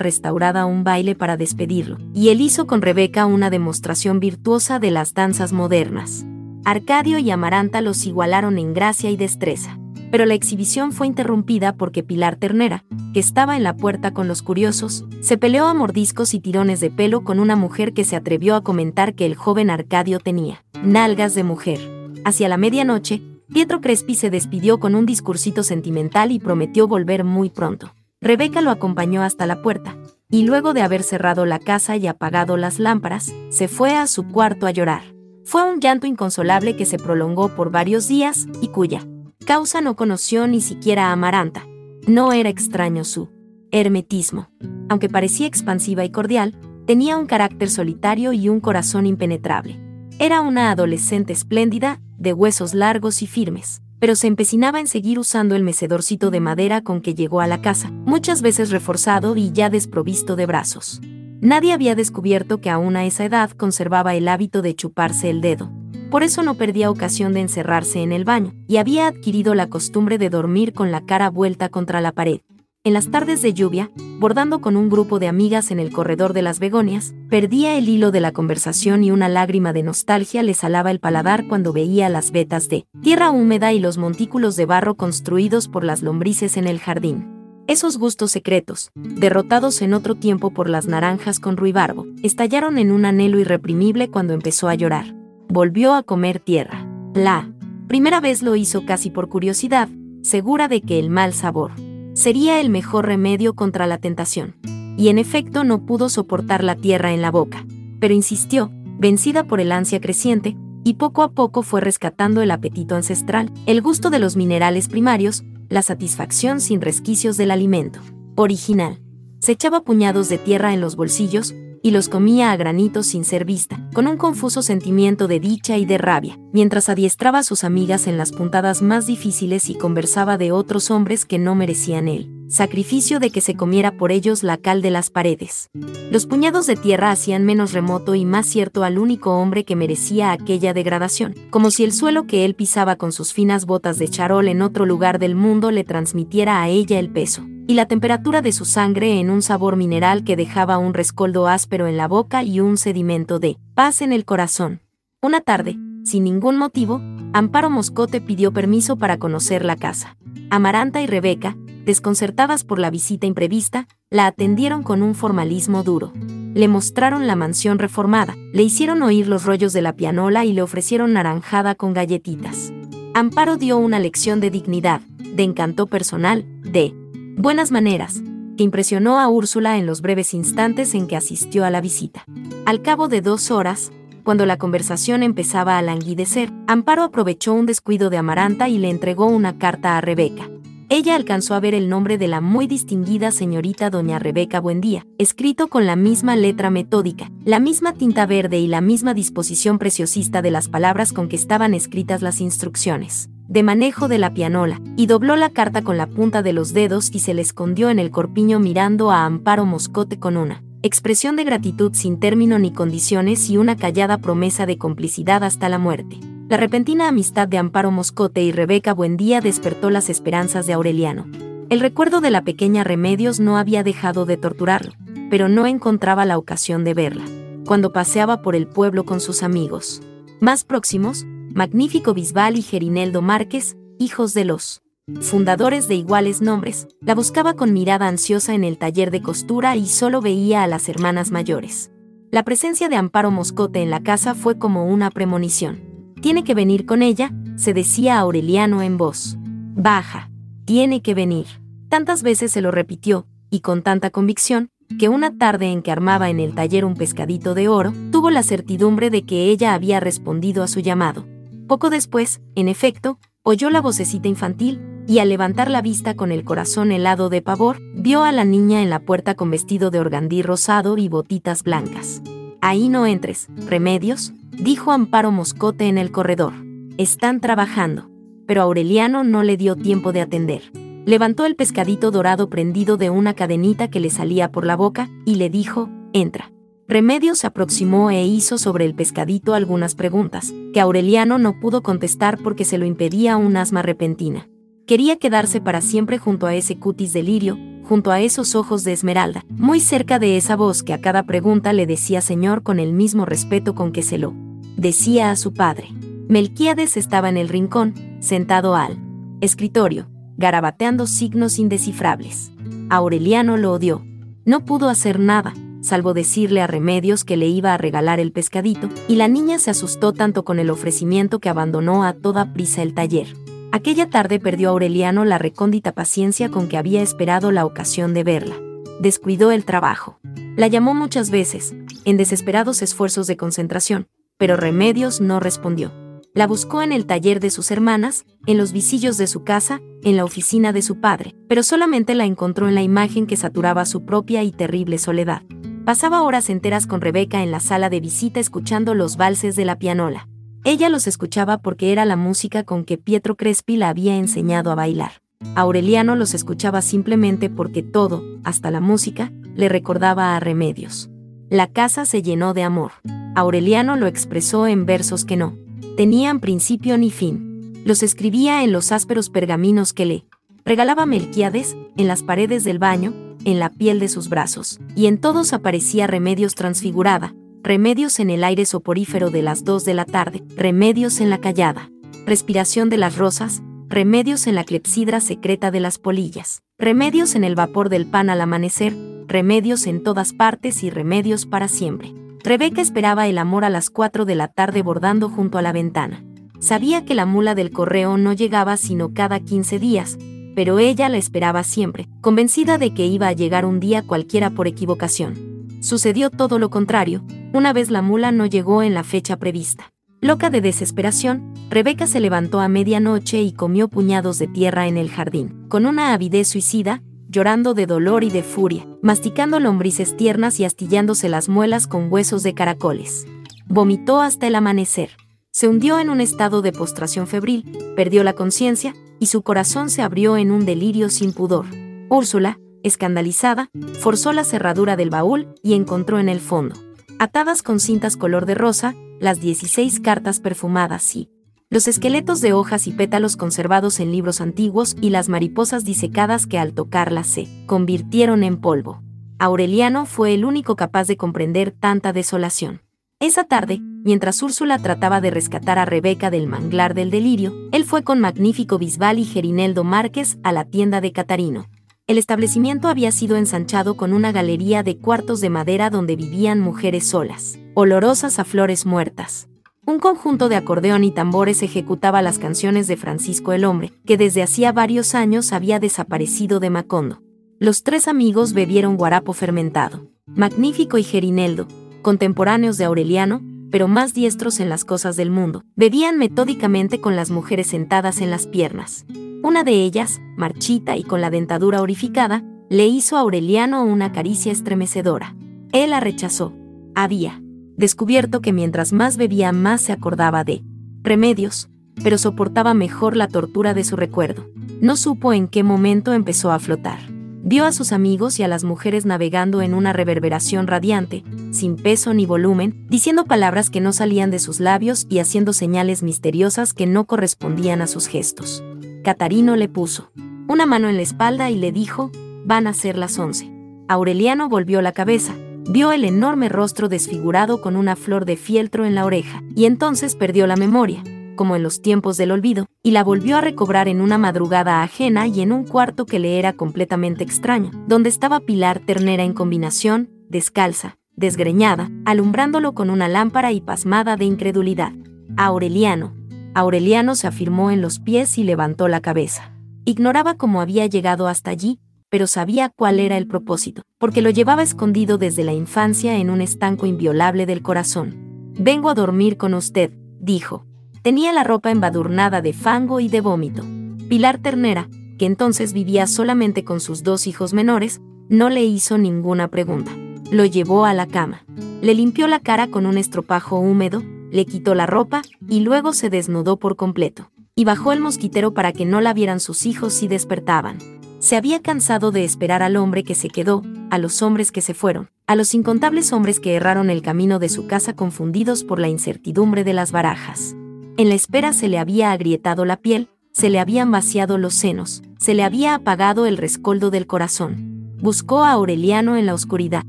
restaurada 0.00 0.66
un 0.66 0.82
baile 0.82 1.14
para 1.14 1.36
despedirlo, 1.36 1.98
y 2.12 2.30
él 2.30 2.40
hizo 2.40 2.66
con 2.66 2.82
Rebeca 2.82 3.26
una 3.26 3.48
demostración 3.48 4.18
virtuosa 4.18 4.80
de 4.80 4.90
las 4.90 5.14
danzas 5.14 5.52
modernas. 5.52 6.26
Arcadio 6.64 7.18
y 7.18 7.30
Amaranta 7.30 7.80
los 7.80 8.06
igualaron 8.06 8.58
en 8.58 8.74
gracia 8.74 9.10
y 9.10 9.16
destreza. 9.16 9.78
Pero 10.10 10.26
la 10.26 10.34
exhibición 10.34 10.92
fue 10.92 11.06
interrumpida 11.06 11.74
porque 11.74 12.02
Pilar 12.02 12.36
Ternera, 12.36 12.84
que 13.12 13.20
estaba 13.20 13.56
en 13.56 13.62
la 13.62 13.76
puerta 13.76 14.12
con 14.12 14.28
los 14.28 14.42
curiosos, 14.42 15.04
se 15.20 15.36
peleó 15.36 15.66
a 15.66 15.74
mordiscos 15.74 16.34
y 16.34 16.40
tirones 16.40 16.80
de 16.80 16.90
pelo 16.90 17.22
con 17.22 17.38
una 17.38 17.56
mujer 17.56 17.92
que 17.92 18.04
se 18.04 18.16
atrevió 18.16 18.54
a 18.54 18.62
comentar 18.62 19.14
que 19.14 19.26
el 19.26 19.34
joven 19.34 19.70
Arcadio 19.70 20.20
tenía 20.20 20.64
nalgas 20.82 21.34
de 21.34 21.44
mujer. 21.44 21.80
Hacia 22.24 22.48
la 22.48 22.56
medianoche, 22.56 23.22
Pietro 23.52 23.80
Crespi 23.80 24.14
se 24.14 24.30
despidió 24.30 24.80
con 24.80 24.94
un 24.94 25.04
discursito 25.04 25.62
sentimental 25.62 26.32
y 26.32 26.38
prometió 26.38 26.88
volver 26.88 27.24
muy 27.24 27.50
pronto. 27.50 27.94
Rebeca 28.20 28.62
lo 28.62 28.70
acompañó 28.70 29.22
hasta 29.22 29.46
la 29.46 29.60
puerta, 29.60 29.98
y 30.30 30.44
luego 30.44 30.72
de 30.72 30.80
haber 30.80 31.02
cerrado 31.02 31.44
la 31.44 31.58
casa 31.58 31.96
y 31.96 32.06
apagado 32.06 32.56
las 32.56 32.78
lámparas, 32.78 33.34
se 33.50 33.68
fue 33.68 33.94
a 33.94 34.06
su 34.06 34.26
cuarto 34.28 34.66
a 34.66 34.70
llorar. 34.70 35.02
Fue 35.44 35.62
un 35.70 35.78
llanto 35.78 36.06
inconsolable 36.06 36.74
que 36.74 36.86
se 36.86 36.96
prolongó 36.96 37.50
por 37.50 37.70
varios 37.70 38.08
días 38.08 38.46
y 38.62 38.68
cuya 38.68 39.06
causa 39.44 39.82
no 39.82 39.94
conoció 39.94 40.46
ni 40.46 40.62
siquiera 40.62 41.08
a 41.08 41.12
Amaranta. 41.12 41.66
No 42.06 42.32
era 42.32 42.48
extraño 42.48 43.04
su 43.04 43.28
hermetismo. 43.70 44.48
Aunque 44.88 45.10
parecía 45.10 45.46
expansiva 45.46 46.02
y 46.04 46.10
cordial, 46.10 46.54
tenía 46.86 47.18
un 47.18 47.26
carácter 47.26 47.68
solitario 47.68 48.32
y 48.32 48.48
un 48.48 48.60
corazón 48.60 49.04
impenetrable. 49.04 49.83
Era 50.20 50.42
una 50.42 50.70
adolescente 50.70 51.32
espléndida 51.32 52.00
de 52.18 52.32
huesos 52.32 52.72
largos 52.72 53.20
y 53.20 53.26
firmes, 53.26 53.82
pero 53.98 54.14
se 54.14 54.28
empecinaba 54.28 54.78
en 54.78 54.86
seguir 54.86 55.18
usando 55.18 55.56
el 55.56 55.64
mecedorcito 55.64 56.30
de 56.30 56.38
madera 56.38 56.82
con 56.82 57.00
que 57.00 57.14
llegó 57.14 57.40
a 57.40 57.48
la 57.48 57.60
casa, 57.60 57.90
muchas 57.90 58.40
veces 58.40 58.70
reforzado 58.70 59.36
y 59.36 59.50
ya 59.50 59.70
desprovisto 59.70 60.36
de 60.36 60.46
brazos. 60.46 61.00
Nadie 61.40 61.72
había 61.72 61.96
descubierto 61.96 62.60
que 62.60 62.70
aún 62.70 62.94
a 62.94 63.04
esa 63.04 63.24
edad 63.24 63.50
conservaba 63.50 64.14
el 64.14 64.28
hábito 64.28 64.62
de 64.62 64.76
chuparse 64.76 65.30
el 65.30 65.40
dedo. 65.40 65.72
Por 66.12 66.22
eso 66.22 66.44
no 66.44 66.54
perdía 66.54 66.90
ocasión 66.90 67.34
de 67.34 67.40
encerrarse 67.40 68.00
en 68.00 68.12
el 68.12 68.24
baño, 68.24 68.54
y 68.68 68.76
había 68.76 69.08
adquirido 69.08 69.56
la 69.56 69.66
costumbre 69.66 70.16
de 70.16 70.30
dormir 70.30 70.74
con 70.74 70.92
la 70.92 71.04
cara 71.04 71.28
vuelta 71.28 71.70
contra 71.70 72.00
la 72.00 72.12
pared, 72.12 72.40
en 72.86 72.92
las 72.92 73.10
tardes 73.10 73.40
de 73.40 73.54
lluvia, 73.54 73.90
bordando 74.18 74.60
con 74.60 74.76
un 74.76 74.90
grupo 74.90 75.18
de 75.18 75.26
amigas 75.26 75.70
en 75.70 75.80
el 75.80 75.90
corredor 75.90 76.34
de 76.34 76.42
las 76.42 76.58
begonias, 76.58 77.14
perdía 77.30 77.78
el 77.78 77.88
hilo 77.88 78.10
de 78.10 78.20
la 78.20 78.32
conversación 78.32 79.02
y 79.02 79.10
una 79.10 79.30
lágrima 79.30 79.72
de 79.72 79.82
nostalgia 79.82 80.42
le 80.42 80.52
salaba 80.52 80.90
el 80.90 81.00
paladar 81.00 81.46
cuando 81.48 81.72
veía 81.72 82.10
las 82.10 82.30
vetas 82.30 82.68
de 82.68 82.86
tierra 83.00 83.30
húmeda 83.30 83.72
y 83.72 83.80
los 83.80 83.96
montículos 83.96 84.54
de 84.56 84.66
barro 84.66 84.96
construidos 84.96 85.66
por 85.66 85.82
las 85.82 86.02
lombrices 86.02 86.58
en 86.58 86.66
el 86.66 86.78
jardín. 86.78 87.26
Esos 87.66 87.96
gustos 87.96 88.32
secretos, 88.32 88.90
derrotados 88.94 89.80
en 89.80 89.94
otro 89.94 90.14
tiempo 90.14 90.50
por 90.50 90.68
las 90.68 90.86
naranjas 90.86 91.40
con 91.40 91.56
ruibarbo, 91.56 92.04
estallaron 92.22 92.76
en 92.76 92.92
un 92.92 93.06
anhelo 93.06 93.40
irreprimible 93.40 94.10
cuando 94.10 94.34
empezó 94.34 94.68
a 94.68 94.74
llorar. 94.74 95.16
Volvió 95.48 95.94
a 95.94 96.02
comer 96.02 96.38
tierra. 96.38 96.86
La 97.14 97.50
primera 97.88 98.20
vez 98.20 98.42
lo 98.42 98.56
hizo 98.56 98.84
casi 98.84 99.08
por 99.08 99.30
curiosidad, 99.30 99.88
segura 100.20 100.68
de 100.68 100.82
que 100.82 100.98
el 100.98 101.08
mal 101.08 101.32
sabor 101.32 101.72
sería 102.14 102.60
el 102.60 102.70
mejor 102.70 103.06
remedio 103.06 103.54
contra 103.54 103.86
la 103.86 103.98
tentación. 103.98 104.56
Y 104.96 105.08
en 105.08 105.18
efecto 105.18 105.64
no 105.64 105.84
pudo 105.84 106.08
soportar 106.08 106.64
la 106.64 106.76
tierra 106.76 107.12
en 107.12 107.20
la 107.20 107.30
boca, 107.30 107.66
pero 108.00 108.14
insistió, 108.14 108.70
vencida 108.98 109.44
por 109.44 109.60
el 109.60 109.72
ansia 109.72 110.00
creciente, 110.00 110.56
y 110.84 110.94
poco 110.94 111.22
a 111.22 111.32
poco 111.32 111.62
fue 111.62 111.80
rescatando 111.80 112.42
el 112.42 112.50
apetito 112.50 112.94
ancestral, 112.94 113.50
el 113.66 113.82
gusto 113.82 114.10
de 114.10 114.18
los 114.18 114.36
minerales 114.36 114.88
primarios, 114.88 115.44
la 115.68 115.82
satisfacción 115.82 116.60
sin 116.60 116.80
resquicios 116.80 117.36
del 117.36 117.50
alimento 117.50 118.00
original. 118.36 119.00
Se 119.40 119.52
echaba 119.52 119.80
puñados 119.80 120.28
de 120.28 120.38
tierra 120.38 120.72
en 120.72 120.80
los 120.80 120.96
bolsillos, 120.96 121.54
y 121.84 121.90
los 121.90 122.08
comía 122.08 122.50
a 122.50 122.56
granitos 122.56 123.04
sin 123.04 123.26
ser 123.26 123.44
vista, 123.44 123.78
con 123.92 124.08
un 124.08 124.16
confuso 124.16 124.62
sentimiento 124.62 125.28
de 125.28 125.38
dicha 125.38 125.76
y 125.76 125.84
de 125.84 125.98
rabia, 125.98 126.38
mientras 126.50 126.88
adiestraba 126.88 127.40
a 127.40 127.42
sus 127.42 127.62
amigas 127.62 128.06
en 128.06 128.16
las 128.16 128.32
puntadas 128.32 128.80
más 128.80 129.06
difíciles 129.06 129.68
y 129.68 129.74
conversaba 129.74 130.38
de 130.38 130.50
otros 130.50 130.90
hombres 130.90 131.26
que 131.26 131.38
no 131.38 131.54
merecían 131.54 132.08
él. 132.08 132.30
sacrificio 132.48 133.20
de 133.20 133.30
que 133.30 133.40
se 133.40 133.54
comiera 133.54 133.96
por 133.96 134.12
ellos 134.12 134.42
la 134.42 134.56
cal 134.58 134.80
de 134.80 134.90
las 134.90 135.10
paredes. 135.10 135.70
Los 136.10 136.26
puñados 136.26 136.66
de 136.66 136.76
tierra 136.76 137.10
hacían 137.10 137.44
menos 137.44 137.72
remoto 137.72 138.14
y 138.14 138.24
más 138.24 138.46
cierto 138.46 138.84
al 138.84 138.98
único 138.98 139.38
hombre 139.38 139.64
que 139.64 139.76
merecía 139.76 140.30
aquella 140.30 140.72
degradación, 140.72 141.34
como 141.50 141.70
si 141.70 141.84
el 141.84 141.92
suelo 141.92 142.26
que 142.26 142.44
él 142.44 142.54
pisaba 142.54 142.96
con 142.96 143.12
sus 143.12 143.32
finas 143.32 143.66
botas 143.66 143.98
de 143.98 144.08
charol 144.08 144.48
en 144.48 144.62
otro 144.62 144.86
lugar 144.86 145.18
del 145.18 145.34
mundo 145.34 145.70
le 145.70 145.84
transmitiera 145.84 146.62
a 146.62 146.68
ella 146.68 146.98
el 146.98 147.10
peso 147.10 147.44
y 147.66 147.74
la 147.74 147.86
temperatura 147.86 148.42
de 148.42 148.52
su 148.52 148.64
sangre 148.64 149.20
en 149.20 149.30
un 149.30 149.42
sabor 149.42 149.76
mineral 149.76 150.24
que 150.24 150.36
dejaba 150.36 150.78
un 150.78 150.94
rescoldo 150.94 151.48
áspero 151.48 151.86
en 151.86 151.96
la 151.96 152.08
boca 152.08 152.42
y 152.42 152.60
un 152.60 152.76
sedimento 152.76 153.38
de 153.38 153.56
paz 153.74 154.02
en 154.02 154.12
el 154.12 154.24
corazón. 154.24 154.80
Una 155.22 155.40
tarde, 155.40 155.76
sin 156.04 156.24
ningún 156.24 156.58
motivo, 156.58 157.00
Amparo 157.32 157.70
Moscote 157.70 158.20
pidió 158.20 158.52
permiso 158.52 158.96
para 158.96 159.18
conocer 159.18 159.64
la 159.64 159.76
casa. 159.76 160.16
Amaranta 160.50 161.00
y 161.00 161.06
Rebeca, 161.06 161.56
desconcertadas 161.84 162.64
por 162.64 162.78
la 162.78 162.90
visita 162.90 163.26
imprevista, 163.26 163.88
la 164.10 164.26
atendieron 164.26 164.82
con 164.82 165.02
un 165.02 165.14
formalismo 165.14 165.82
duro. 165.82 166.12
Le 166.54 166.68
mostraron 166.68 167.26
la 167.26 167.34
mansión 167.34 167.78
reformada, 167.78 168.36
le 168.52 168.62
hicieron 168.62 169.02
oír 169.02 169.26
los 169.26 169.44
rollos 169.44 169.72
de 169.72 169.82
la 169.82 169.94
pianola 169.94 170.44
y 170.44 170.52
le 170.52 170.62
ofrecieron 170.62 171.14
naranjada 171.14 171.74
con 171.74 171.94
galletitas. 171.94 172.72
Amparo 173.14 173.56
dio 173.56 173.78
una 173.78 173.98
lección 173.98 174.40
de 174.40 174.50
dignidad, 174.50 175.00
de 175.00 175.42
encanto 175.42 175.86
personal, 175.86 176.44
de 176.62 176.94
buenas 177.36 177.70
maneras, 177.70 178.22
que 178.56 178.64
impresionó 178.64 179.18
a 179.18 179.28
Úrsula 179.28 179.78
en 179.78 179.86
los 179.86 180.00
breves 180.00 180.34
instantes 180.34 180.94
en 180.94 181.06
que 181.06 181.16
asistió 181.16 181.64
a 181.64 181.70
la 181.70 181.80
visita. 181.80 182.24
Al 182.66 182.82
cabo 182.82 183.08
de 183.08 183.20
dos 183.20 183.50
horas, 183.50 183.92
cuando 184.22 184.46
la 184.46 184.56
conversación 184.56 185.22
empezaba 185.22 185.76
a 185.76 185.82
languidecer, 185.82 186.50
Amparo 186.66 187.02
aprovechó 187.02 187.52
un 187.52 187.66
descuido 187.66 188.08
de 188.08 188.16
Amaranta 188.16 188.68
y 188.68 188.78
le 188.78 188.88
entregó 188.88 189.26
una 189.26 189.58
carta 189.58 189.98
a 189.98 190.00
Rebeca. 190.00 190.48
Ella 190.88 191.16
alcanzó 191.16 191.54
a 191.54 191.60
ver 191.60 191.74
el 191.74 191.88
nombre 191.88 192.18
de 192.18 192.28
la 192.28 192.40
muy 192.40 192.66
distinguida 192.66 193.30
señorita 193.30 193.90
doña 193.90 194.18
Rebeca 194.18 194.60
Buendía, 194.60 195.06
escrito 195.18 195.68
con 195.68 195.86
la 195.86 195.96
misma 195.96 196.36
letra 196.36 196.70
metódica, 196.70 197.30
la 197.44 197.58
misma 197.58 197.94
tinta 197.94 198.26
verde 198.26 198.58
y 198.58 198.68
la 198.68 198.80
misma 198.80 199.12
disposición 199.12 199.78
preciosista 199.78 200.40
de 200.40 200.50
las 200.50 200.68
palabras 200.68 201.12
con 201.12 201.28
que 201.28 201.36
estaban 201.36 201.74
escritas 201.74 202.22
las 202.22 202.40
instrucciones 202.40 203.28
de 203.48 203.62
manejo 203.62 204.08
de 204.08 204.18
la 204.18 204.34
pianola, 204.34 204.80
y 204.96 205.06
dobló 205.06 205.36
la 205.36 205.50
carta 205.50 205.82
con 205.82 205.96
la 205.96 206.06
punta 206.06 206.42
de 206.42 206.52
los 206.52 206.72
dedos 206.72 207.10
y 207.12 207.20
se 207.20 207.34
le 207.34 207.42
escondió 207.42 207.90
en 207.90 207.98
el 207.98 208.10
corpiño 208.10 208.60
mirando 208.60 209.10
a 209.10 209.24
Amparo 209.24 209.66
Moscote 209.66 210.18
con 210.18 210.36
una 210.36 210.62
expresión 210.82 211.36
de 211.36 211.44
gratitud 211.44 211.94
sin 211.94 212.20
término 212.20 212.58
ni 212.58 212.70
condiciones 212.70 213.48
y 213.48 213.56
una 213.56 213.76
callada 213.76 214.18
promesa 214.18 214.66
de 214.66 214.76
complicidad 214.76 215.42
hasta 215.42 215.68
la 215.68 215.78
muerte. 215.78 216.20
La 216.50 216.58
repentina 216.58 217.08
amistad 217.08 217.48
de 217.48 217.56
Amparo 217.56 217.90
Moscote 217.90 218.42
y 218.42 218.52
Rebeca 218.52 218.92
Buendía 218.92 219.40
despertó 219.40 219.88
las 219.88 220.10
esperanzas 220.10 220.66
de 220.66 220.74
Aureliano. 220.74 221.26
El 221.70 221.80
recuerdo 221.80 222.20
de 222.20 222.30
la 222.30 222.44
pequeña 222.44 222.84
Remedios 222.84 223.40
no 223.40 223.56
había 223.56 223.82
dejado 223.82 224.26
de 224.26 224.36
torturarlo, 224.36 224.92
pero 225.30 225.48
no 225.48 225.66
encontraba 225.66 226.26
la 226.26 226.36
ocasión 226.36 226.84
de 226.84 226.92
verla. 226.92 227.24
Cuando 227.64 227.92
paseaba 227.94 228.42
por 228.42 228.54
el 228.54 228.66
pueblo 228.66 229.04
con 229.04 229.20
sus 229.20 229.42
amigos 229.42 230.02
más 230.40 230.64
próximos, 230.64 231.24
Magnífico 231.54 232.14
Bisbal 232.14 232.56
y 232.56 232.62
Gerineldo 232.62 233.22
Márquez, 233.22 233.76
hijos 234.00 234.34
de 234.34 234.44
los 234.44 234.82
fundadores 235.20 235.86
de 235.86 235.94
iguales 235.94 236.42
nombres, 236.42 236.88
la 237.00 237.14
buscaba 237.14 237.54
con 237.54 237.72
mirada 237.72 238.08
ansiosa 238.08 238.54
en 238.54 238.64
el 238.64 238.76
taller 238.76 239.12
de 239.12 239.22
costura 239.22 239.76
y 239.76 239.86
solo 239.86 240.20
veía 240.20 240.64
a 240.64 240.66
las 240.66 240.88
hermanas 240.88 241.30
mayores. 241.30 241.92
La 242.32 242.42
presencia 242.42 242.88
de 242.88 242.96
Amparo 242.96 243.30
Moscote 243.30 243.82
en 243.82 243.90
la 243.90 244.02
casa 244.02 244.34
fue 244.34 244.58
como 244.58 244.86
una 244.86 245.12
premonición. 245.12 245.80
Tiene 246.20 246.42
que 246.42 246.54
venir 246.54 246.86
con 246.86 247.02
ella, 247.02 247.30
se 247.54 247.72
decía 247.72 248.18
Aureliano 248.18 248.82
en 248.82 248.98
voz 248.98 249.36
baja. 249.76 250.30
Tiene 250.64 251.02
que 251.02 251.14
venir. 251.14 251.46
Tantas 251.88 252.24
veces 252.24 252.50
se 252.50 252.62
lo 252.62 252.72
repitió, 252.72 253.28
y 253.48 253.60
con 253.60 253.82
tanta 253.82 254.10
convicción, 254.10 254.70
que 254.98 255.08
una 255.08 255.38
tarde 255.38 255.70
en 255.70 255.82
que 255.82 255.92
armaba 255.92 256.30
en 256.30 256.40
el 256.40 256.56
taller 256.56 256.84
un 256.84 256.94
pescadito 256.94 257.54
de 257.54 257.68
oro, 257.68 257.92
tuvo 258.10 258.30
la 258.30 258.42
certidumbre 258.42 259.10
de 259.10 259.22
que 259.22 259.50
ella 259.50 259.74
había 259.74 260.00
respondido 260.00 260.64
a 260.64 260.68
su 260.68 260.80
llamado. 260.80 261.26
Poco 261.66 261.88
después, 261.88 262.40
en 262.54 262.68
efecto, 262.68 263.18
oyó 263.42 263.70
la 263.70 263.80
vocecita 263.80 264.28
infantil, 264.28 264.80
y 265.06 265.18
al 265.18 265.28
levantar 265.28 265.70
la 265.70 265.82
vista 265.82 266.14
con 266.14 266.32
el 266.32 266.44
corazón 266.44 266.92
helado 266.92 267.28
de 267.28 267.42
pavor, 267.42 267.78
vio 267.94 268.22
a 268.22 268.32
la 268.32 268.44
niña 268.44 268.82
en 268.82 268.90
la 268.90 269.00
puerta 269.00 269.34
con 269.34 269.50
vestido 269.50 269.90
de 269.90 270.00
organdí 270.00 270.42
rosado 270.42 270.96
y 270.98 271.08
botitas 271.08 271.62
blancas. 271.62 272.22
Ahí 272.60 272.88
no 272.88 273.06
entres, 273.06 273.48
remedios, 273.66 274.32
dijo 274.50 274.92
Amparo 274.92 275.30
Moscote 275.30 275.88
en 275.88 275.98
el 275.98 276.10
corredor. 276.10 276.54
Están 276.96 277.40
trabajando. 277.40 278.08
Pero 278.46 278.62
Aureliano 278.62 279.24
no 279.24 279.42
le 279.42 279.56
dio 279.56 279.74
tiempo 279.74 280.12
de 280.12 280.20
atender. 280.20 280.62
Levantó 281.06 281.44
el 281.44 281.56
pescadito 281.56 282.10
dorado 282.10 282.48
prendido 282.48 282.96
de 282.96 283.10
una 283.10 283.34
cadenita 283.34 283.88
que 283.88 284.00
le 284.00 284.10
salía 284.10 284.50
por 284.50 284.64
la 284.64 284.76
boca 284.76 285.10
y 285.24 285.36
le 285.36 285.50
dijo, 285.50 285.88
entra. 286.12 286.53
Remedios 286.86 287.38
se 287.38 287.46
aproximó 287.46 288.10
e 288.10 288.26
hizo 288.26 288.58
sobre 288.58 288.84
el 288.84 288.94
pescadito 288.94 289.54
algunas 289.54 289.94
preguntas, 289.94 290.52
que 290.74 290.80
Aureliano 290.80 291.38
no 291.38 291.58
pudo 291.58 291.82
contestar 291.82 292.38
porque 292.38 292.66
se 292.66 292.76
lo 292.76 292.84
impedía 292.84 293.38
un 293.38 293.56
asma 293.56 293.80
repentina. 293.80 294.48
Quería 294.86 295.16
quedarse 295.16 295.62
para 295.62 295.80
siempre 295.80 296.18
junto 296.18 296.46
a 296.46 296.54
ese 296.54 296.78
cutis 296.78 297.14
de 297.14 297.22
lirio, 297.22 297.58
junto 297.84 298.10
a 298.10 298.20
esos 298.20 298.54
ojos 298.54 298.84
de 298.84 298.92
esmeralda, 298.92 299.44
muy 299.48 299.80
cerca 299.80 300.18
de 300.18 300.36
esa 300.36 300.56
voz 300.56 300.82
que 300.82 300.92
a 300.92 301.00
cada 301.00 301.22
pregunta 301.22 301.72
le 301.72 301.86
decía 301.86 302.20
Señor 302.20 302.62
con 302.62 302.78
el 302.78 302.92
mismo 302.92 303.24
respeto 303.24 303.74
con 303.74 303.90
que 303.90 304.02
se 304.02 304.18
lo 304.18 304.34
decía 304.76 305.30
a 305.30 305.36
su 305.36 305.54
padre. 305.54 305.88
Melquíades 306.28 306.98
estaba 306.98 307.30
en 307.30 307.38
el 307.38 307.48
rincón, 307.48 307.94
sentado 308.20 308.74
al 308.74 308.98
escritorio, 309.40 310.10
garabateando 310.36 311.06
signos 311.06 311.58
indescifrables. 311.58 312.52
Aureliano 312.90 313.56
lo 313.56 313.72
odió. 313.72 314.04
No 314.44 314.66
pudo 314.66 314.90
hacer 314.90 315.18
nada, 315.18 315.54
salvo 315.84 316.14
decirle 316.14 316.62
a 316.62 316.66
Remedios 316.66 317.24
que 317.24 317.36
le 317.36 317.46
iba 317.46 317.74
a 317.74 317.78
regalar 317.78 318.18
el 318.18 318.32
pescadito, 318.32 318.88
y 319.06 319.16
la 319.16 319.28
niña 319.28 319.58
se 319.58 319.70
asustó 319.70 320.12
tanto 320.12 320.44
con 320.44 320.58
el 320.58 320.70
ofrecimiento 320.70 321.38
que 321.38 321.50
abandonó 321.50 322.04
a 322.04 322.14
toda 322.14 322.52
prisa 322.54 322.82
el 322.82 322.94
taller. 322.94 323.36
Aquella 323.70 324.08
tarde 324.08 324.40
perdió 324.40 324.70
Aureliano 324.70 325.24
la 325.24 325.36
recóndita 325.36 325.92
paciencia 325.92 326.48
con 326.48 326.68
que 326.68 326.78
había 326.78 327.02
esperado 327.02 327.52
la 327.52 327.66
ocasión 327.66 328.14
de 328.14 328.24
verla. 328.24 328.56
Descuidó 329.00 329.50
el 329.50 329.64
trabajo. 329.64 330.18
La 330.56 330.68
llamó 330.68 330.94
muchas 330.94 331.30
veces, 331.30 331.74
en 332.04 332.16
desesperados 332.16 332.80
esfuerzos 332.80 333.26
de 333.26 333.36
concentración, 333.36 334.06
pero 334.38 334.56
Remedios 334.56 335.20
no 335.20 335.38
respondió. 335.38 335.92
La 336.32 336.46
buscó 336.46 336.82
en 336.82 336.92
el 336.92 337.06
taller 337.06 337.40
de 337.40 337.50
sus 337.50 337.70
hermanas, 337.70 338.24
en 338.46 338.58
los 338.58 338.72
visillos 338.72 339.18
de 339.18 339.26
su 339.26 339.44
casa, 339.44 339.80
en 340.02 340.16
la 340.16 340.24
oficina 340.24 340.72
de 340.72 340.82
su 340.82 341.00
padre, 341.00 341.34
pero 341.48 341.62
solamente 341.62 342.14
la 342.14 342.24
encontró 342.24 342.68
en 342.68 342.74
la 342.74 342.82
imagen 342.82 343.26
que 343.26 343.36
saturaba 343.36 343.84
su 343.84 344.04
propia 344.04 344.42
y 344.42 344.50
terrible 344.50 344.98
soledad. 344.98 345.42
Pasaba 345.84 346.22
horas 346.22 346.48
enteras 346.48 346.86
con 346.86 347.02
Rebeca 347.02 347.42
en 347.42 347.50
la 347.50 347.60
sala 347.60 347.90
de 347.90 348.00
visita 348.00 348.40
escuchando 348.40 348.94
los 348.94 349.18
valses 349.18 349.54
de 349.54 349.66
la 349.66 349.78
pianola. 349.78 350.28
Ella 350.64 350.88
los 350.88 351.06
escuchaba 351.06 351.58
porque 351.58 351.92
era 351.92 352.06
la 352.06 352.16
música 352.16 352.62
con 352.64 352.86
que 352.86 352.96
Pietro 352.96 353.36
Crespi 353.36 353.76
la 353.76 353.90
había 353.90 354.16
enseñado 354.16 354.70
a 354.70 354.76
bailar. 354.76 355.20
Aureliano 355.54 356.16
los 356.16 356.32
escuchaba 356.32 356.80
simplemente 356.80 357.50
porque 357.50 357.82
todo, 357.82 358.24
hasta 358.44 358.70
la 358.70 358.80
música, 358.80 359.30
le 359.56 359.68
recordaba 359.68 360.34
a 360.34 360.40
Remedios. 360.40 361.10
La 361.50 361.66
casa 361.66 362.06
se 362.06 362.22
llenó 362.22 362.54
de 362.54 362.62
amor. 362.62 362.92
Aureliano 363.34 363.96
lo 363.96 364.06
expresó 364.06 364.66
en 364.66 364.86
versos 364.86 365.26
que 365.26 365.36
no 365.36 365.58
tenían 365.98 366.40
principio 366.40 366.96
ni 366.96 367.10
fin. 367.10 367.82
Los 367.84 368.02
escribía 368.02 368.64
en 368.64 368.72
los 368.72 368.90
ásperos 368.90 369.28
pergaminos 369.28 369.92
que 369.92 370.06
le 370.06 370.24
regalaba 370.64 371.04
Melquiades, 371.04 371.76
en 371.98 372.08
las 372.08 372.22
paredes 372.22 372.64
del 372.64 372.78
baño, 372.78 373.12
en 373.44 373.58
la 373.58 373.70
piel 373.70 374.00
de 374.00 374.08
sus 374.08 374.28
brazos, 374.28 374.80
y 374.96 375.06
en 375.06 375.18
todos 375.18 375.52
aparecía 375.52 376.06
Remedios 376.06 376.54
transfigurada, 376.54 377.34
remedios 377.62 378.20
en 378.20 378.30
el 378.30 378.44
aire 378.44 378.66
soporífero 378.66 379.30
de 379.30 379.42
las 379.42 379.64
dos 379.64 379.84
de 379.84 379.94
la 379.94 380.04
tarde, 380.04 380.42
remedios 380.56 381.20
en 381.20 381.30
la 381.30 381.38
callada, 381.38 381.90
respiración 382.26 382.90
de 382.90 382.98
las 382.98 383.16
rosas, 383.16 383.62
remedios 383.88 384.46
en 384.46 384.54
la 384.54 384.64
clepsidra 384.64 385.20
secreta 385.20 385.70
de 385.70 385.80
las 385.80 385.98
polillas, 385.98 386.62
remedios 386.78 387.34
en 387.34 387.44
el 387.44 387.54
vapor 387.54 387.88
del 387.88 388.06
pan 388.06 388.28
al 388.28 388.40
amanecer, 388.40 388.94
remedios 389.26 389.86
en 389.86 390.02
todas 390.02 390.32
partes 390.32 390.82
y 390.82 390.90
remedios 390.90 391.46
para 391.46 391.68
siempre. 391.68 392.12
Rebeca 392.42 392.82
esperaba 392.82 393.26
el 393.26 393.38
amor 393.38 393.64
a 393.64 393.70
las 393.70 393.88
cuatro 393.88 394.26
de 394.26 394.34
la 394.34 394.48
tarde 394.48 394.82
bordando 394.82 395.30
junto 395.30 395.56
a 395.56 395.62
la 395.62 395.72
ventana. 395.72 396.22
Sabía 396.60 397.04
que 397.04 397.14
la 397.14 397.24
mula 397.24 397.54
del 397.54 397.70
correo 397.70 398.18
no 398.18 398.32
llegaba 398.32 398.76
sino 398.76 399.14
cada 399.14 399.40
15 399.40 399.78
días, 399.78 400.18
pero 400.54 400.78
ella 400.78 401.08
la 401.08 401.16
esperaba 401.16 401.62
siempre, 401.64 402.08
convencida 402.20 402.78
de 402.78 402.94
que 402.94 403.06
iba 403.06 403.28
a 403.28 403.32
llegar 403.32 403.64
un 403.64 403.80
día 403.80 404.02
cualquiera 404.02 404.50
por 404.50 404.66
equivocación. 404.66 405.68
Sucedió 405.80 406.30
todo 406.30 406.58
lo 406.58 406.70
contrario, 406.70 407.22
una 407.52 407.72
vez 407.72 407.90
la 407.90 408.02
mula 408.02 408.32
no 408.32 408.46
llegó 408.46 408.82
en 408.82 408.94
la 408.94 409.04
fecha 409.04 409.36
prevista. 409.36 409.92
Loca 410.20 410.48
de 410.48 410.62
desesperación, 410.62 411.52
Rebeca 411.68 412.06
se 412.06 412.18
levantó 412.18 412.60
a 412.60 412.68
medianoche 412.68 413.42
y 413.42 413.52
comió 413.52 413.88
puñados 413.88 414.38
de 414.38 414.46
tierra 414.46 414.86
en 414.86 414.96
el 414.96 415.10
jardín, 415.10 415.66
con 415.68 415.84
una 415.84 416.14
avidez 416.14 416.48
suicida, 416.48 417.02
llorando 417.28 417.74
de 417.74 417.84
dolor 417.86 418.24
y 418.24 418.30
de 418.30 418.42
furia, 418.42 418.86
masticando 419.02 419.60
lombrices 419.60 420.16
tiernas 420.16 420.60
y 420.60 420.64
astillándose 420.64 421.28
las 421.28 421.50
muelas 421.50 421.86
con 421.86 422.10
huesos 422.10 422.42
de 422.42 422.54
caracoles. 422.54 423.26
Vomitó 423.66 424.20
hasta 424.20 424.46
el 424.46 424.54
amanecer. 424.54 425.10
Se 425.50 425.68
hundió 425.68 425.98
en 425.98 426.10
un 426.10 426.20
estado 426.20 426.62
de 426.62 426.72
postración 426.72 427.26
febril, 427.26 427.64
perdió 427.94 428.24
la 428.24 428.32
conciencia, 428.32 428.94
y 429.18 429.26
su 429.26 429.42
corazón 429.42 429.90
se 429.90 430.02
abrió 430.02 430.36
en 430.36 430.50
un 430.50 430.64
delirio 430.64 431.10
sin 431.10 431.32
pudor. 431.32 431.66
Úrsula, 432.08 432.58
escandalizada, 432.82 433.70
forzó 434.00 434.32
la 434.32 434.44
cerradura 434.44 434.96
del 434.96 435.10
baúl 435.10 435.48
y 435.62 435.74
encontró 435.74 436.18
en 436.18 436.28
el 436.28 436.40
fondo, 436.40 436.76
atadas 437.18 437.62
con 437.62 437.80
cintas 437.80 438.16
color 438.16 438.46
de 438.46 438.54
rosa, 438.54 438.94
las 439.20 439.40
16 439.40 440.00
cartas 440.00 440.40
perfumadas 440.40 441.16
y 441.16 441.30
los 441.70 441.88
esqueletos 441.88 442.40
de 442.40 442.52
hojas 442.52 442.86
y 442.86 442.92
pétalos 442.92 443.36
conservados 443.36 443.98
en 443.98 444.12
libros 444.12 444.40
antiguos 444.40 444.94
y 445.00 445.10
las 445.10 445.28
mariposas 445.28 445.84
disecadas 445.84 446.46
que 446.46 446.58
al 446.58 446.72
tocarlas 446.72 447.26
se 447.26 447.48
convirtieron 447.66 448.44
en 448.44 448.60
polvo. 448.60 449.02
Aureliano 449.40 450.06
fue 450.06 450.34
el 450.34 450.44
único 450.44 450.76
capaz 450.76 451.08
de 451.08 451.16
comprender 451.16 451.72
tanta 451.72 452.12
desolación. 452.12 452.83
Esa 453.24 453.44
tarde, 453.44 453.80
mientras 453.80 454.42
Úrsula 454.42 454.78
trataba 454.78 455.22
de 455.22 455.30
rescatar 455.30 455.78
a 455.78 455.86
Rebeca 455.86 456.28
del 456.28 456.46
manglar 456.46 456.92
del 456.92 457.10
delirio, 457.10 457.54
él 457.72 457.86
fue 457.86 458.04
con 458.04 458.20
Magnífico 458.20 458.76
Bisbal 458.76 459.18
y 459.18 459.24
Gerineldo 459.24 459.82
Márquez 459.82 460.36
a 460.42 460.52
la 460.52 460.66
tienda 460.66 461.00
de 461.00 461.10
Catarino. 461.12 461.70
El 462.06 462.18
establecimiento 462.18 462.88
había 462.88 463.10
sido 463.12 463.38
ensanchado 463.38 463.96
con 463.96 464.12
una 464.12 464.30
galería 464.30 464.82
de 464.82 464.98
cuartos 464.98 465.40
de 465.40 465.48
madera 465.48 465.88
donde 465.88 466.16
vivían 466.16 466.60
mujeres 466.60 467.08
solas, 467.08 467.58
olorosas 467.72 468.38
a 468.38 468.44
flores 468.44 468.84
muertas. 468.84 469.48
Un 469.86 470.00
conjunto 470.00 470.50
de 470.50 470.56
acordeón 470.56 471.02
y 471.02 471.10
tambores 471.10 471.62
ejecutaba 471.62 472.20
las 472.20 472.38
canciones 472.38 472.88
de 472.88 472.98
Francisco 472.98 473.54
el 473.54 473.64
Hombre, 473.64 473.94
que 474.04 474.18
desde 474.18 474.42
hacía 474.42 474.70
varios 474.72 475.14
años 475.14 475.54
había 475.54 475.80
desaparecido 475.80 476.60
de 476.60 476.68
Macondo. 476.68 477.22
Los 477.58 477.84
tres 477.84 478.06
amigos 478.06 478.52
bebieron 478.52 478.98
guarapo 478.98 479.32
fermentado. 479.32 480.10
Magnífico 480.26 480.98
y 480.98 481.04
Gerineldo, 481.04 481.68
contemporáneos 482.04 482.78
de 482.78 482.84
Aureliano, 482.84 483.42
pero 483.72 483.88
más 483.88 484.14
diestros 484.14 484.60
en 484.60 484.68
las 484.68 484.84
cosas 484.84 485.16
del 485.16 485.32
mundo, 485.32 485.64
bebían 485.74 486.16
metódicamente 486.16 487.00
con 487.00 487.16
las 487.16 487.32
mujeres 487.32 487.66
sentadas 487.66 488.20
en 488.20 488.30
las 488.30 488.46
piernas. 488.46 489.04
Una 489.42 489.64
de 489.64 489.72
ellas, 489.72 490.20
marchita 490.36 490.96
y 490.96 491.02
con 491.02 491.20
la 491.20 491.30
dentadura 491.30 491.82
orificada, 491.82 492.44
le 492.70 492.86
hizo 492.86 493.16
a 493.16 493.20
Aureliano 493.20 493.84
una 493.84 494.12
caricia 494.12 494.52
estremecedora. 494.52 495.34
Él 495.72 495.90
la 495.90 495.98
rechazó. 495.98 496.54
Había 496.94 497.42
descubierto 497.76 498.40
que 498.40 498.52
mientras 498.52 498.92
más 498.92 499.16
bebía 499.16 499.50
más 499.50 499.80
se 499.80 499.92
acordaba 499.92 500.44
de 500.44 500.62
remedios, 501.02 501.68
pero 502.02 502.18
soportaba 502.18 502.74
mejor 502.74 503.16
la 503.16 503.26
tortura 503.26 503.74
de 503.74 503.82
su 503.82 503.96
recuerdo. 503.96 504.48
No 504.80 504.96
supo 504.96 505.32
en 505.32 505.48
qué 505.48 505.62
momento 505.62 506.12
empezó 506.12 506.52
a 506.52 506.58
flotar. 506.58 507.13
Vio 507.46 507.66
a 507.66 507.72
sus 507.72 507.92
amigos 507.92 508.40
y 508.40 508.42
a 508.42 508.48
las 508.48 508.64
mujeres 508.64 509.04
navegando 509.04 509.60
en 509.60 509.74
una 509.74 509.92
reverberación 509.92 510.66
radiante, 510.66 511.24
sin 511.50 511.76
peso 511.76 512.14
ni 512.14 512.24
volumen, 512.24 512.86
diciendo 512.88 513.26
palabras 513.26 513.68
que 513.68 513.82
no 513.82 513.92
salían 513.92 514.30
de 514.30 514.38
sus 514.38 514.60
labios 514.60 515.04
y 515.10 515.18
haciendo 515.18 515.52
señales 515.52 516.02
misteriosas 516.02 516.72
que 516.72 516.86
no 516.86 517.04
correspondían 517.04 517.82
a 517.82 517.86
sus 517.86 518.06
gestos. 518.06 518.64
Catarino 519.04 519.56
le 519.56 519.68
puso 519.68 520.10
una 520.48 520.64
mano 520.64 520.88
en 520.88 520.96
la 520.96 521.02
espalda 521.02 521.50
y 521.50 521.56
le 521.56 521.70
dijo, 521.70 522.10
van 522.46 522.66
a 522.66 522.72
ser 522.72 522.96
las 522.96 523.18
once. 523.18 523.52
Aureliano 523.88 524.48
volvió 524.48 524.80
la 524.80 524.92
cabeza, 524.92 525.34
vio 525.68 525.92
el 525.92 526.04
enorme 526.04 526.48
rostro 526.48 526.88
desfigurado 526.88 527.60
con 527.60 527.76
una 527.76 527.94
flor 527.94 528.24
de 528.24 528.38
fieltro 528.38 528.86
en 528.86 528.94
la 528.94 529.04
oreja, 529.04 529.42
y 529.54 529.66
entonces 529.66 530.14
perdió 530.14 530.46
la 530.46 530.56
memoria, 530.56 531.02
como 531.34 531.56
en 531.56 531.62
los 531.62 531.82
tiempos 531.82 532.16
del 532.16 532.30
olvido, 532.30 532.66
y 532.82 532.90
la 532.90 533.04
volvió 533.04 533.36
a 533.36 533.40
recobrar 533.40 533.88
en 533.88 534.00
una 534.00 534.18
madrugada 534.18 534.82
ajena 534.82 535.26
y 535.26 535.40
en 535.40 535.52
un 535.52 535.64
cuarto 535.64 536.06
que 536.06 536.18
le 536.18 536.38
era 536.38 536.52
completamente 536.52 537.24
extraño, 537.24 537.70
donde 537.86 538.08
estaba 538.08 538.40
Pilar 538.40 538.80
Ternera 538.80 539.24
en 539.24 539.32
combinación, 539.32 540.10
descalza, 540.28 540.96
desgreñada, 541.16 541.90
alumbrándolo 542.04 542.74
con 542.74 542.90
una 542.90 543.08
lámpara 543.08 543.52
y 543.52 543.60
pasmada 543.60 544.16
de 544.16 544.24
incredulidad. 544.24 544.92
Aureliano, 545.36 546.14
Aureliano 546.54 547.16
se 547.16 547.26
afirmó 547.26 547.70
en 547.70 547.80
los 547.80 547.98
pies 547.98 548.38
y 548.38 548.44
levantó 548.44 548.86
la 548.86 549.00
cabeza. 549.00 549.52
Ignoraba 549.84 550.36
cómo 550.36 550.60
había 550.60 550.86
llegado 550.86 551.26
hasta 551.26 551.50
allí, 551.50 551.80
pero 552.08 552.28
sabía 552.28 552.70
cuál 552.70 553.00
era 553.00 553.16
el 553.16 553.26
propósito, 553.26 553.82
porque 553.98 554.22
lo 554.22 554.30
llevaba 554.30 554.62
escondido 554.62 555.18
desde 555.18 555.42
la 555.42 555.52
infancia 555.52 556.16
en 556.16 556.30
un 556.30 556.40
estanco 556.40 556.86
inviolable 556.86 557.44
del 557.44 557.60
corazón. 557.60 558.52
Vengo 558.56 558.88
a 558.88 558.94
dormir 558.94 559.36
con 559.36 559.52
usted, 559.52 559.90
dijo. 560.20 560.64
Tenía 561.04 561.34
la 561.34 561.44
ropa 561.44 561.70
embadurnada 561.70 562.40
de 562.40 562.54
fango 562.54 562.98
y 562.98 563.10
de 563.10 563.20
vómito. 563.20 563.62
Pilar 564.08 564.38
Ternera, 564.38 564.88
que 565.18 565.26
entonces 565.26 565.74
vivía 565.74 566.06
solamente 566.06 566.64
con 566.64 566.80
sus 566.80 567.02
dos 567.02 567.26
hijos 567.26 567.52
menores, 567.52 568.00
no 568.30 568.48
le 568.48 568.64
hizo 568.64 568.96
ninguna 568.96 569.48
pregunta. 569.48 569.92
Lo 570.30 570.46
llevó 570.46 570.86
a 570.86 570.94
la 570.94 571.06
cama. 571.06 571.44
Le 571.82 571.92
limpió 571.92 572.26
la 572.26 572.40
cara 572.40 572.68
con 572.68 572.86
un 572.86 572.96
estropajo 572.96 573.58
húmedo, 573.58 574.02
le 574.30 574.46
quitó 574.46 574.74
la 574.74 574.86
ropa 574.86 575.20
y 575.46 575.60
luego 575.60 575.92
se 575.92 576.08
desnudó 576.08 576.56
por 576.56 576.74
completo. 576.74 577.30
Y 577.54 577.66
bajó 577.66 577.92
el 577.92 578.00
mosquitero 578.00 578.54
para 578.54 578.72
que 578.72 578.86
no 578.86 579.02
la 579.02 579.12
vieran 579.12 579.40
sus 579.40 579.66
hijos 579.66 579.92
si 579.92 580.08
despertaban. 580.08 580.78
Se 581.18 581.36
había 581.36 581.60
cansado 581.60 582.12
de 582.12 582.24
esperar 582.24 582.62
al 582.62 582.76
hombre 582.76 583.04
que 583.04 583.14
se 583.14 583.28
quedó, 583.28 583.62
a 583.90 583.98
los 583.98 584.22
hombres 584.22 584.50
que 584.50 584.62
se 584.62 584.72
fueron, 584.72 585.10
a 585.26 585.36
los 585.36 585.52
incontables 585.52 586.14
hombres 586.14 586.40
que 586.40 586.54
erraron 586.54 586.88
el 586.88 587.02
camino 587.02 587.38
de 587.38 587.50
su 587.50 587.66
casa 587.66 587.94
confundidos 587.94 588.64
por 588.64 588.78
la 588.78 588.88
incertidumbre 588.88 589.64
de 589.64 589.74
las 589.74 589.92
barajas. 589.92 590.56
En 590.96 591.08
la 591.08 591.16
espera 591.16 591.52
se 591.52 591.68
le 591.68 591.78
había 591.78 592.12
agrietado 592.12 592.64
la 592.64 592.76
piel, 592.76 593.08
se 593.32 593.50
le 593.50 593.58
habían 593.58 593.90
vaciado 593.90 594.38
los 594.38 594.54
senos, 594.54 595.02
se 595.18 595.34
le 595.34 595.42
había 595.42 595.74
apagado 595.74 596.24
el 596.24 596.36
rescoldo 596.36 596.92
del 596.92 597.08
corazón. 597.08 597.96
Buscó 598.00 598.44
a 598.44 598.52
Aureliano 598.52 599.16
en 599.16 599.26
la 599.26 599.34
oscuridad, 599.34 599.82